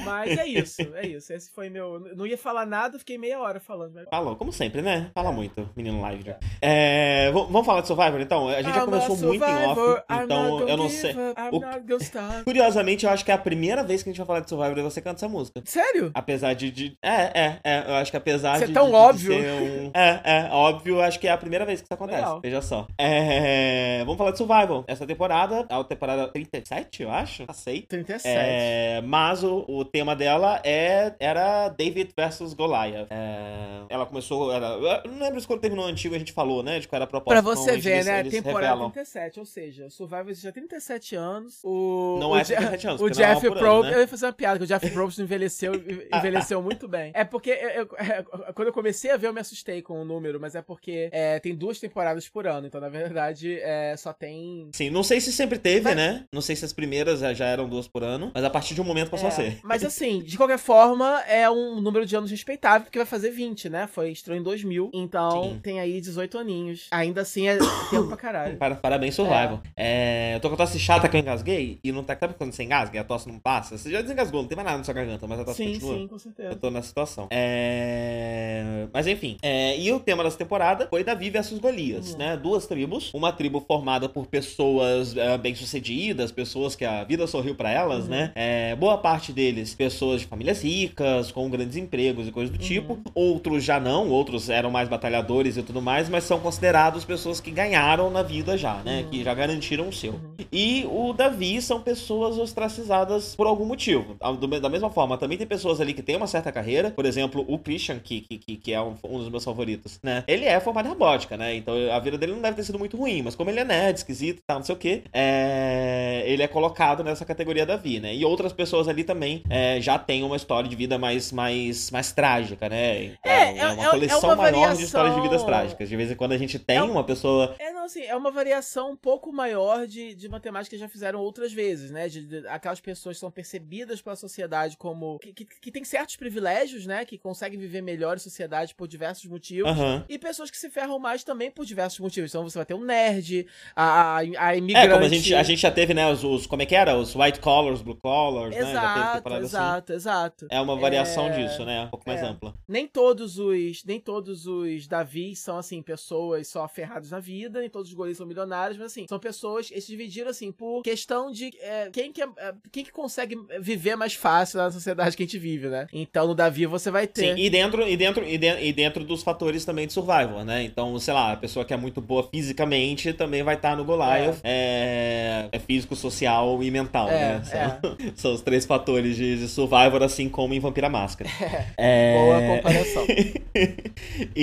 Mas 0.04 0.38
é 0.38 0.48
isso, 0.48 0.82
é 0.96 1.08
isso. 1.08 1.34
Esse 1.34 1.50
foi 1.52 1.70
meu. 1.70 2.00
Não 2.16 2.26
ia 2.26 2.38
falar 2.38 2.66
nada, 2.66 2.98
fiquei 3.00 3.18
meia 3.18 3.40
hora 3.40 3.60
falando. 3.60 3.94
Mas... 3.94 4.06
Falou, 4.10 4.36
como 4.36 4.52
sempre, 4.52 4.82
né? 4.82 5.12
Fala 5.14 5.32
muito, 5.32 5.70
menino 5.76 6.02
live. 6.02 6.24
Já. 6.24 6.38
É, 6.62 7.32
vamos 7.32 7.66
falar 7.66 7.82
de 7.82 7.88
Survivor 7.88 8.20
então? 8.20 8.48
A 8.48 8.62
gente 8.62 8.72
I'm 8.72 8.76
já 8.76 8.86
começou 8.86 9.18
muito 9.18 9.44
em 9.44 9.66
off, 9.66 10.04
então 10.10 10.68
eu 10.68 10.78
não 10.78 10.90
sei. 10.90 11.16
O... 11.52 12.44
Curiosamente, 12.44 13.06
eu 13.06 13.12
acho 13.12 13.24
que 13.24 13.32
é 13.32 13.34
a 13.34 13.38
primeira 13.38 13.84
vez 13.84 14.04
que 14.04 14.10
a 14.10 14.12
gente 14.12 14.18
vai 14.20 14.28
falar 14.28 14.40
de 14.42 14.50
Survivor 14.50 14.78
e 14.78 14.82
você 14.82 15.02
canta 15.02 15.18
essa 15.18 15.28
música. 15.28 15.62
Sério? 15.66 16.12
Apesar 16.14 16.54
de. 16.54 16.72
de... 16.72 16.98
É, 17.02 17.42
é, 17.42 17.60
é. 17.64 17.84
Eu 17.88 17.96
acho 17.96 18.12
que 18.12 18.18
apesar 18.18 18.56
Isso 18.58 18.66
de. 18.66 18.72
é 18.72 18.74
tão 18.74 18.88
de, 18.88 18.96
óbvio. 18.96 19.34
De 19.34 19.48
um... 19.48 19.92
É, 19.94 20.22
é, 20.24 20.50
óbvio, 20.52 21.02
acho 21.02 21.20
que 21.20 21.28
é 21.28 21.32
a 21.32 21.38
primeira 21.38 21.66
vez 21.66 21.82
que 21.82 21.86
isso 21.86 21.94
acontece. 21.94 22.22
Legal. 22.22 22.40
Veja 22.42 22.62
só. 22.62 22.88
É, 22.98 24.00
vamos 24.00 24.18
falar 24.18 24.32
de 24.32 24.38
Survival. 24.38 24.84
Essa 24.88 25.06
temporada, 25.06 25.66
a 25.70 25.84
temporada 25.84 26.28
37, 26.28 27.04
eu 27.04 27.12
acho. 27.12 27.46
Passei. 27.46 27.82
37. 27.84 28.28
É, 28.28 28.69
mas 29.04 29.44
o, 29.44 29.66
o 29.68 29.86
tema 29.86 30.16
dela 30.16 30.62
é, 30.64 31.14
era 31.20 31.70
David 31.70 32.12
versus 32.16 32.54
Goliath. 32.54 33.08
É, 33.10 33.84
ela 33.90 34.06
começou. 34.06 34.52
Era, 34.52 34.68
eu 34.68 35.12
não 35.12 35.20
lembro 35.20 35.40
se 35.40 35.48
quando 35.48 35.62
terminou 35.62 35.86
o 35.86 35.88
antigo 35.88 36.16
a 36.16 36.20
gente 36.20 36.32
falou, 36.32 36.64
né? 36.64 36.80
De 36.80 36.88
qual 36.88 36.98
era 36.98 37.06
a 37.06 37.08
proposta. 37.08 37.42
Pra 37.42 37.56
você 37.56 37.78
ver, 37.78 37.94
eles, 37.96 38.06
né? 38.06 38.20
Eles 38.20 38.34
temporada 38.34 38.68
revelam. 38.68 38.92
37, 38.92 39.40
ou 39.40 39.46
seja, 39.46 39.86
o 39.88 39.92
Survival 39.92 40.30
existe 40.30 40.48
há 40.48 40.52
37 40.52 41.16
anos. 41.16 41.60
O, 41.64 42.18
não 42.20 42.32
o 42.32 42.38
é 42.38 42.44
37 42.44 42.88
anos. 42.88 43.02
O 43.02 43.08
é 43.08 43.12
Jeff 43.12 43.50
Probst. 43.50 43.90
Né? 43.90 43.96
Eu 43.96 44.02
ia 44.02 44.08
fazer 44.08 44.26
uma 44.26 44.34
piada, 44.34 44.58
que 44.58 44.64
o 44.64 44.68
Jeff 44.68 44.90
Probst 44.92 45.20
envelheceu, 45.20 45.74
envelheceu 46.14 46.62
muito 46.62 46.88
bem. 46.88 47.12
É 47.14 47.24
porque 47.24 47.50
eu, 47.50 47.70
eu, 47.70 47.90
é, 47.98 48.24
quando 48.54 48.68
eu 48.68 48.74
comecei 48.74 49.12
a 49.12 49.18
ver, 49.18 49.28
eu 49.28 49.34
me 49.34 49.42
assustei 49.42 49.82
com 49.82 50.02
o 50.02 50.06
número, 50.06 50.40
mas 50.40 50.56
é 50.56 50.62
porque 50.62 51.10
é, 51.12 51.40
tem 51.40 51.56
duas 51.56 51.80
temporadas 51.80 52.28
por 52.28 52.48
ano. 52.48 52.68
Então, 52.68 52.80
na 52.82 52.90
verdade, 52.90 53.60
é, 53.62 53.96
só 53.98 54.14
tem. 54.14 54.70
Sim, 54.74 54.90
não 54.90 55.04
sei 55.04 55.20
se 55.20 55.32
sempre 55.32 55.58
teve, 55.58 55.82
mas... 55.82 55.96
né? 55.96 56.26
Não 56.32 56.42
sei 56.42 56.56
se 56.56 56.66
as 56.66 56.74
primeiras 56.74 57.20
já 57.20 57.46
eram 57.46 57.68
duas 57.68 57.88
por 57.88 58.04
ano, 58.04 58.32
mas 58.34 58.44
a 58.44 58.49
partir 58.50 58.74
de 58.74 58.82
um 58.82 58.84
momento 58.84 59.10
passou 59.10 59.28
é, 59.28 59.32
a 59.32 59.36
ser. 59.36 59.60
Mas 59.64 59.84
assim, 59.84 60.22
de 60.22 60.38
qualquer 60.38 60.60
forma, 60.60 61.22
é 61.28 61.50
um 61.50 61.80
número 61.82 62.06
de 62.06 62.16
anos 62.16 62.32
respeitável, 62.32 62.86
porque 62.86 62.98
vai 62.98 63.06
fazer 63.06 63.32
20, 63.32 63.70
né? 63.70 63.88
Foi 63.88 64.12
estreou 64.12 64.40
em 64.40 64.44
2000, 64.44 64.92
então 64.94 65.44
Sim. 65.44 65.60
tem 65.62 65.80
aí 65.80 66.00
18 66.02 66.38
aninhos. 66.38 66.88
Ainda 66.92 67.22
assim 67.22 67.48
é 67.48 67.58
tempo 67.90 68.08
pra 68.08 68.18
caralho. 68.18 68.58
Parabéns, 68.58 69.16
Survival. 69.16 69.62
É. 69.76 69.90
É, 70.00 70.36
eu 70.36 70.40
tô 70.40 70.50
com 70.50 70.56
a 70.56 70.58
tosse 70.58 70.80
chata 70.80 71.10
que 71.10 71.16
eu 71.16 71.20
engasguei 71.20 71.80
e 71.84 71.92
não 71.92 72.04
tá. 72.04 72.18
Sabe 72.20 72.34
quando 72.36 72.54
você 72.54 72.64
engasga 72.64 72.96
e 72.96 73.00
a 73.00 73.04
tosse 73.04 73.28
não 73.28 73.40
passa? 73.40 73.78
Você 73.78 73.90
já 73.90 74.02
desengasgou, 74.02 74.42
não 74.42 74.48
tem 74.48 74.56
mais 74.56 74.66
nada 74.66 74.78
na 74.78 74.84
sua 74.84 74.94
garganta, 74.94 75.28
mas 75.28 75.40
a 75.40 75.46
tosse 75.46 75.64
sim, 75.64 75.74
continua. 75.74 75.98
Sim, 75.98 76.08
com 76.08 76.20
certeza. 76.20 76.50
Eu 76.50 76.56
tô 76.56 76.70
nessa 76.70 76.88
situação. 76.88 77.28
É... 77.32 78.88
Mas 78.94 79.08
enfim, 79.08 79.38
é... 79.42 79.78
E 79.80 79.92
o 79.92 80.00
tema 80.00 80.24
dessa 80.24 80.38
temporada 80.38 80.88
foi 80.90 81.04
Davi 81.04 81.30
versus 81.30 81.60
Golias, 81.60 82.16
né? 82.16 82.38
Duas 82.38 82.68
tribos, 82.68 83.14
uma 83.14 83.32
tribo 83.32 83.60
formada 83.62 84.08
por 84.08 84.28
pessoas 84.28 85.16
é, 85.16 85.38
bem-sucedidas, 85.38 86.32
pessoas 86.32 86.76
que 86.76 86.86
a 86.86 87.04
vida 87.04 87.26
sorriu 87.28 87.56
para 87.56 87.72
elas, 87.72 88.08
né? 88.08 88.32
É, 88.42 88.74
boa 88.78 88.98
parte 88.98 89.34
deles, 89.34 89.76
pessoas 89.76 90.22
de 90.22 90.28
famílias 90.28 90.64
ricas, 90.64 91.30
com 91.30 91.50
grandes 91.50 91.76
empregos 91.76 92.26
e 92.26 92.32
coisas 92.32 92.50
do 92.50 92.58
tipo. 92.58 92.98
Outros 93.14 93.66
já 93.66 93.82
não, 93.82 94.08
outros 94.10 94.50
eram 94.50 94.72
mais 94.72 94.88
batalhadores 94.88 95.58
e 95.58 95.62
tudo 95.62 95.82
mais, 95.82 96.08
mas 96.08 96.24
são 96.24 96.40
considerados 96.40 97.04
pessoas 97.04 97.42
que 97.42 97.52
ganharam 97.52 98.10
na 98.10 98.24
vida 98.24 98.58
já, 98.58 98.76
né? 98.76 99.06
Que 99.12 99.26
já 99.26 99.34
garantiram 99.34 99.90
o 99.90 99.92
seu. 99.92 100.18
E 100.54 100.86
o 100.90 101.12
Davi 101.12 101.62
são 101.62 101.82
pessoas 101.82 102.38
ostracizadas 102.38 103.36
por 103.36 103.46
algum 103.46 103.66
motivo. 103.66 104.16
Da 104.62 104.70
mesma 104.70 104.90
forma, 104.90 105.18
também 105.18 105.38
tem 105.38 105.46
pessoas 105.46 105.82
ali 105.82 105.94
que 105.94 106.02
têm 106.02 106.16
uma 106.16 106.28
certa 106.28 106.50
carreira. 106.50 106.92
Por 106.92 107.06
exemplo, 107.06 107.44
o 107.46 107.60
Christian, 107.60 108.00
que, 108.00 108.22
que, 108.22 108.56
que- 108.56 108.74
é 108.74 108.82
um, 108.82 108.94
um 109.04 109.18
dos 109.18 109.28
meus 109.30 109.44
favoritos, 109.44 110.00
né? 110.02 110.24
Ele 110.28 110.46
é 110.46 110.58
formado 110.62 110.86
em 110.86 110.90
robótica, 110.90 111.36
né? 111.36 111.56
Então 111.56 111.74
a 111.92 112.00
vida 112.00 112.18
dele 112.18 112.32
não 112.34 112.42
deve 112.42 112.56
ter 112.56 112.64
sido 112.64 112.80
muito 112.80 112.96
ruim. 112.96 113.22
Mas 113.22 113.36
como 113.36 113.50
ele 113.50 113.60
é 113.60 113.66
nerd, 113.66 113.98
esquisito 113.98 114.38
e 114.40 114.44
tal, 114.48 114.60
não 114.60 114.66
sei 114.66 114.76
o 114.76 114.78
quê, 114.78 115.02
é, 115.12 116.24
ele 116.26 116.42
é 116.42 116.48
colocado 116.48 117.04
nessa 117.04 117.26
categoria 117.26 117.66
Davi, 117.66 118.00
né? 118.00 118.16
E 118.16 118.29
outras 118.30 118.54
pessoas 118.54 118.88
ali 118.88 119.04
também 119.04 119.44
é, 119.50 119.80
já 119.82 119.98
têm 120.00 120.24
uma 120.24 120.36
história 120.36 120.70
de 120.70 120.76
vida 120.76 120.98
mais, 120.98 121.32
mais, 121.32 121.92
mais 121.92 122.12
trágica, 122.12 122.70
né? 122.70 123.04
Então, 123.06 123.32
É, 123.32 123.58
é- 123.58 123.68
uma 123.72 123.86
é- 123.86 123.90
coleção 123.90 124.20
é 124.20 124.26
uma 124.26 124.36
maior 124.36 124.76
de 124.76 124.84
histórias 124.84 125.16
de 125.16 125.22
vidas 125.22 125.44
trágicas. 125.44 125.90
De 125.90 125.96
vez 125.96 126.12
em 126.12 126.16
quando 126.16 126.32
a 126.34 126.38
gente 126.38 126.58
tem 126.60 126.78
É 126.78 126.84
um- 126.84 126.92
uma 126.92 127.04
pessoa 127.04 127.56
É, 127.60 127.72
não, 127.72 127.86
assim, 127.86 128.02
é 128.04 128.16
uma 128.16 128.32
variação 128.32 128.92
um 128.92 128.96
pouco 128.96 129.32
maior 129.34 129.86
de, 129.88 130.14
de 130.16 130.30
matemática 130.30 130.76
que 130.76 130.80
já 130.80 130.88
fizeram 130.90 131.20
outras 131.20 131.52
vezes, 131.52 131.92
né? 131.92 132.08
De, 132.08 132.24
de- 132.26 132.48
aquelas 132.48 132.80
pessoas 132.80 133.16
que 133.18 133.20
são 133.22 133.32
percebidas 133.32 134.02
pela 134.02 134.16
sociedade 134.16 134.78
como. 134.78 135.20
Que, 135.20 135.34
que, 135.34 135.46
que 135.46 135.72
têm 135.72 135.84
certos 135.84 136.16
privilégios, 136.16 136.86
né? 136.86 137.06
Que 137.06 137.18
conseguem 137.18 137.58
viver 137.60 137.82
melhor 137.82 138.16
em 138.16 138.20
sociedade 138.20 138.74
por 138.76 138.88
diversos 138.88 139.26
motivos. 139.26 139.70
Aham. 139.72 140.06
E 140.08 140.18
pessoas 140.18 140.50
que 140.52 140.58
se 140.58 140.70
ferram 140.70 141.00
mais 141.00 141.24
também 141.24 141.50
por 141.52 141.66
diversos 141.66 142.00
motivos. 142.00 142.30
Então 142.32 142.44
você 142.44 142.58
vai 142.58 142.66
ter 142.66 142.74
um 142.74 142.84
nerd, 142.84 143.46
a, 143.76 144.18
a, 144.18 144.18
a 144.20 144.56
imigrante. 144.56 144.88
É, 144.88 144.92
como 144.92 145.06
a 145.06 145.10
gente, 145.10 145.34
a 145.36 145.44
gente 145.44 145.62
já 145.62 145.72
teve, 145.72 145.94
né, 145.94 146.10
os, 146.12 146.24
os- 146.24 146.46
como 146.48 146.62
é 146.62 146.66
que 146.66 146.76
era? 146.76 146.96
Os 146.98 147.16
white 147.16 147.40
collars, 147.40 147.82
blue 147.82 147.96
collars, 147.96 148.19
né? 148.50 148.52
Já 148.52 148.58
teve 148.60 148.72
Exato, 148.72 149.16
temporada 149.18 149.46
assim. 149.46 149.56
exato, 149.56 149.94
exato. 149.94 150.48
É 150.50 150.62
uma 150.62 150.76
variação 150.76 151.28
É, 151.28 151.30
disso, 151.32 151.64
né? 151.66 151.84
Um 151.86 151.90
pouco 151.90 152.08
mais 152.08 152.22
é. 152.22 152.26
ampla. 152.26 152.54
Nem 152.68 152.88
todos 152.88 153.38
os. 153.40 153.84
Nem 153.86 154.00
todos 154.00 154.46
os 154.46 154.88
Davi 154.88 155.36
são, 155.36 155.58
assim, 155.58 155.82
pessoas 155.82 156.48
só 156.48 156.68
ferradas 156.68 157.12
na 157.12 157.20
vida, 157.20 157.60
nem 157.60 157.70
todos 157.70 157.90
os 157.90 157.94
goleiros 157.94 158.18
são 158.18 158.28
milionários, 158.28 158.78
mas 158.78 158.88
assim, 158.92 159.06
são 159.08 159.20
pessoas. 159.20 159.70
Eles 159.72 159.84
se 159.84 159.92
dividiram 159.92 160.30
assim 160.30 160.52
por 160.52 160.82
questão 160.84 161.32
de 161.32 161.52
é, 161.62 161.90
quem, 161.92 162.12
que 162.12 162.22
é, 162.22 162.28
é, 162.38 162.54
quem 162.72 162.84
que 162.84 162.92
consegue 162.92 163.36
viver 163.60 163.96
mais 163.96 164.14
fácil 164.14 164.58
na 164.60 164.72
sociedade 164.72 165.16
que 165.16 165.24
a 165.24 165.26
gente 165.26 165.38
vive, 165.40 165.68
né? 165.68 165.88
Então 165.94 166.28
no 166.28 166.36
Davi 166.36 166.66
você 166.66 166.90
vai 166.92 167.08
ter. 167.08 167.36
Sim, 167.36 167.42
e 167.42 167.50
dentro, 167.50 167.88
e, 167.88 167.96
dentro, 167.98 168.24
e, 168.28 168.38
de- 168.38 168.62
e 168.64 168.74
dentro 168.74 169.04
dos 169.04 169.24
fatores 169.24 169.66
também 169.66 169.88
de 169.88 169.94
survival, 169.94 170.44
né? 170.44 170.64
Então, 170.64 170.98
sei 171.00 171.14
lá, 171.14 171.32
a 171.34 171.38
pessoa 171.38 171.64
que 171.66 171.74
é 171.74 171.78
muito 171.78 172.02
boa 172.02 172.24
fisicamente 172.30 173.14
também 173.14 173.44
vai 173.44 173.56
estar 173.56 173.76
no 173.76 173.84
Goliath. 173.86 174.40
É, 174.44 175.48
é 175.52 175.60
físico, 175.60 175.96
social 175.96 176.62
e 176.64 176.72
mental, 176.72 177.10
É, 177.10 177.40
né? 177.40 177.44
São, 177.44 177.98
são 178.16 178.34
os 178.34 178.42
três 178.42 178.66
fatores 178.66 179.16
de, 179.16 179.38
de 179.38 179.48
survival, 179.48 180.04
assim 180.04 180.28
como 180.30 180.54
em 180.54 180.60
Vampira 180.60 180.90
Máscara. 180.90 181.30
É... 181.78 182.16
Boa 182.18 182.58
comparação. 182.58 183.06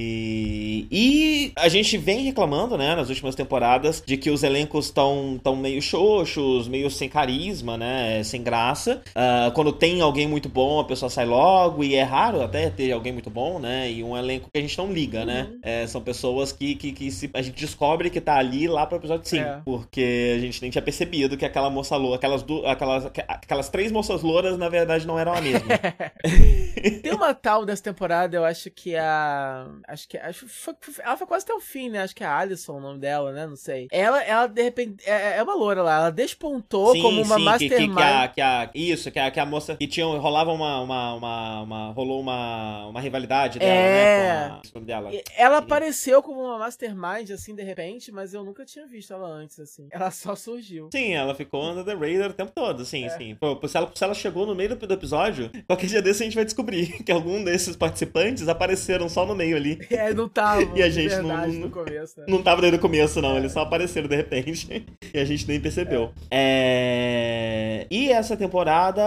e... 0.00 0.86
e 0.90 1.52
a 1.56 1.68
gente 1.68 1.96
vem 1.98 2.24
reclamando, 2.24 2.76
né, 2.76 2.94
nas 2.94 3.08
últimas 3.08 3.34
temporadas, 3.34 4.02
de 4.04 4.16
que 4.16 4.30
os 4.30 4.42
elencos 4.42 4.86
estão 4.86 5.38
tão 5.42 5.56
meio 5.56 5.80
xoxos, 5.82 6.68
meio 6.68 6.90
sem 6.90 7.08
carisma, 7.08 7.76
né, 7.76 8.22
sem 8.22 8.42
graça. 8.42 9.02
Ah, 9.14 9.50
quando 9.54 9.72
tem 9.72 10.00
alguém 10.00 10.26
muito 10.26 10.48
bom, 10.48 10.78
a 10.80 10.84
pessoa 10.84 11.10
sai 11.10 11.26
logo, 11.26 11.82
e 11.84 11.94
é 11.94 12.02
raro 12.02 12.42
até 12.42 12.70
ter 12.70 12.92
alguém 12.92 13.12
muito 13.12 13.30
bom, 13.30 13.58
né, 13.58 13.90
e 13.90 14.02
um 14.04 14.16
elenco 14.16 14.48
que 14.52 14.58
a 14.58 14.62
gente 14.62 14.76
não 14.78 14.92
liga, 14.92 15.24
né. 15.24 15.48
É, 15.62 15.86
são 15.86 16.00
pessoas 16.00 16.52
que, 16.52 16.74
que, 16.74 16.92
que 16.92 17.10
se- 17.10 17.30
a 17.34 17.42
gente 17.42 17.58
descobre 17.60 18.10
que 18.10 18.20
tá 18.20 18.36
ali 18.36 18.66
lá 18.68 18.86
pro 18.86 18.98
episódio 18.98 19.28
5, 19.28 19.42
É. 19.42 19.60
porque 19.64 20.34
a 20.36 20.40
gente 20.40 20.60
nem 20.62 20.70
tinha 20.70 20.82
percebido 20.82 21.36
que 21.36 21.44
aquela 21.44 21.70
moça 21.70 21.96
loura, 21.96 22.17
aquelas, 22.18 22.42
du- 22.42 22.66
aquelas, 22.66 23.06
aquelas 23.06 23.68
três 23.68 23.90
moças 23.90 24.22
louras, 24.22 24.58
na 24.58 24.68
verdade, 24.68 25.06
não 25.06 25.18
eram 25.18 25.32
a 25.32 25.40
mesma. 25.40 25.68
Tem 27.02 27.12
uma 27.12 27.34
tal 27.34 27.64
dessa 27.64 27.82
temporada, 27.82 28.36
eu 28.36 28.44
acho 28.44 28.70
que 28.70 28.94
é 28.94 29.00
a. 29.00 29.66
Acho 29.88 30.08
que 30.08 30.16
acho, 30.16 30.46
que 30.46 30.52
foi, 30.52 30.74
ela 31.04 31.16
foi 31.16 31.26
quase 31.26 31.44
até 31.44 31.54
o 31.54 31.60
fim, 31.60 31.88
né? 31.88 32.02
Acho 32.02 32.14
que 32.14 32.22
é 32.22 32.26
a 32.26 32.36
Alison 32.38 32.74
o 32.76 32.80
nome 32.80 32.98
dela, 33.00 33.32
né? 33.32 33.46
Não 33.46 33.56
sei. 33.56 33.88
Ela, 33.90 34.22
ela 34.22 34.46
de 34.46 34.62
repente. 34.62 35.02
É, 35.08 35.38
é 35.38 35.42
uma 35.42 35.54
loura 35.54 35.82
lá. 35.82 35.96
Ela 35.96 36.10
despontou 36.10 36.92
como 37.00 37.22
uma 37.22 37.36
que- 37.36 37.40
que, 37.40 37.44
mastermind. 37.44 37.96
que, 37.96 38.02
a, 38.02 38.28
que 38.28 38.40
a- 38.40 38.70
isso, 38.74 39.10
que 39.10 39.18
a, 39.18 39.30
que 39.30 39.40
a 39.40 39.46
moça 39.46 39.76
que 39.76 39.86
tinha, 39.86 40.06
rolava 40.06 40.52
uma, 40.52 40.80
uma, 40.80 41.14
uma, 41.14 41.62
uma- 41.62 41.92
rolou 41.92 42.20
uma, 42.20 42.86
uma 42.86 43.00
rivalidade 43.00 43.58
dela, 43.58 43.70
É. 43.72 44.48
né, 44.50 44.60
com 44.72 44.78
a, 44.78 44.82
dela. 44.82 45.10
Ela 45.36 45.58
apareceu 45.58 46.22
como 46.22 46.40
uma 46.42 46.58
mastermind, 46.58 47.30
assim, 47.32 47.54
de 47.54 47.62
repente, 47.62 48.12
mas 48.12 48.34
eu 48.34 48.44
nunca 48.44 48.64
tinha 48.64 48.86
visto 48.86 49.12
ela 49.12 49.26
antes, 49.26 49.58
assim. 49.58 49.88
Ela 49.90 50.10
só 50.10 50.34
surgiu. 50.36 50.88
Sim, 50.92 51.14
ela 51.14 51.34
ficou 51.34 51.62
under 51.64 51.84
the 51.84 51.94
radar 52.16 52.30
o 52.30 52.34
tempo 52.34 52.52
todo, 52.54 52.84
sim, 52.84 53.08
sim. 53.16 53.36
Pô, 53.40 53.58
se, 53.68 53.76
ela, 53.76 53.90
se 53.94 54.02
ela 54.04 54.14
chegou 54.14 54.46
no 54.46 54.54
meio 54.54 54.70
do, 54.76 54.86
do 54.86 54.94
episódio, 54.94 55.50
qualquer 55.66 55.86
dia 55.86 56.02
desse 56.02 56.22
a 56.22 56.24
gente 56.26 56.34
vai 56.34 56.44
descobrir 56.44 56.86
que 57.04 57.12
algum 57.12 57.42
desses 57.44 57.76
participantes 57.76 58.48
apareceram 58.48 59.08
só 59.08 59.24
no 59.26 59.34
meio 59.34 59.56
ali. 59.56 59.78
É, 59.90 60.14
não 60.14 60.28
tava. 60.28 60.62
E 60.78 60.82
a 60.82 60.88
gente 60.88 61.14
não- 61.16 61.28
verdade, 61.28 61.52
não- 61.54 61.60
no 61.66 61.70
começo, 61.70 62.20
né? 62.20 62.26
Não 62.28 62.42
tava 62.42 62.60
desde 62.60 62.78
o 62.78 62.80
começo, 62.80 63.20
não. 63.20 63.36
Eles 63.36 63.52
só 63.52 63.60
apareceram 63.60 64.08
de 64.08 64.14
repente. 64.16 64.86
e 65.12 65.18
a 65.18 65.24
gente 65.24 65.46
nem 65.48 65.58
percebeu. 65.60 66.12
É... 66.30 67.86
E 67.90 68.10
essa 68.10 68.36
temporada 68.36 69.02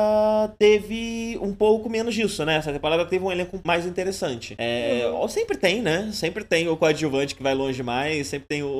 teve 0.59 1.37
um 1.41 1.53
pouco 1.53 1.89
menos 1.89 2.13
disso, 2.13 2.43
né? 2.45 2.55
Essa 2.57 2.71
temporada 2.73 3.05
teve 3.05 3.23
um 3.23 3.31
elenco 3.31 3.59
mais 3.63 3.85
interessante. 3.85 4.55
É... 4.57 5.01
Sempre 5.29 5.57
tem, 5.57 5.81
né? 5.81 6.09
Sempre 6.11 6.43
tem 6.43 6.67
o 6.67 6.75
coadjuvante 6.75 7.35
que 7.35 7.41
vai 7.43 7.53
longe 7.53 7.81
mais, 7.81 8.27
sempre 8.27 8.47
tem 8.47 8.63
o, 8.63 8.67
o, 8.67 8.71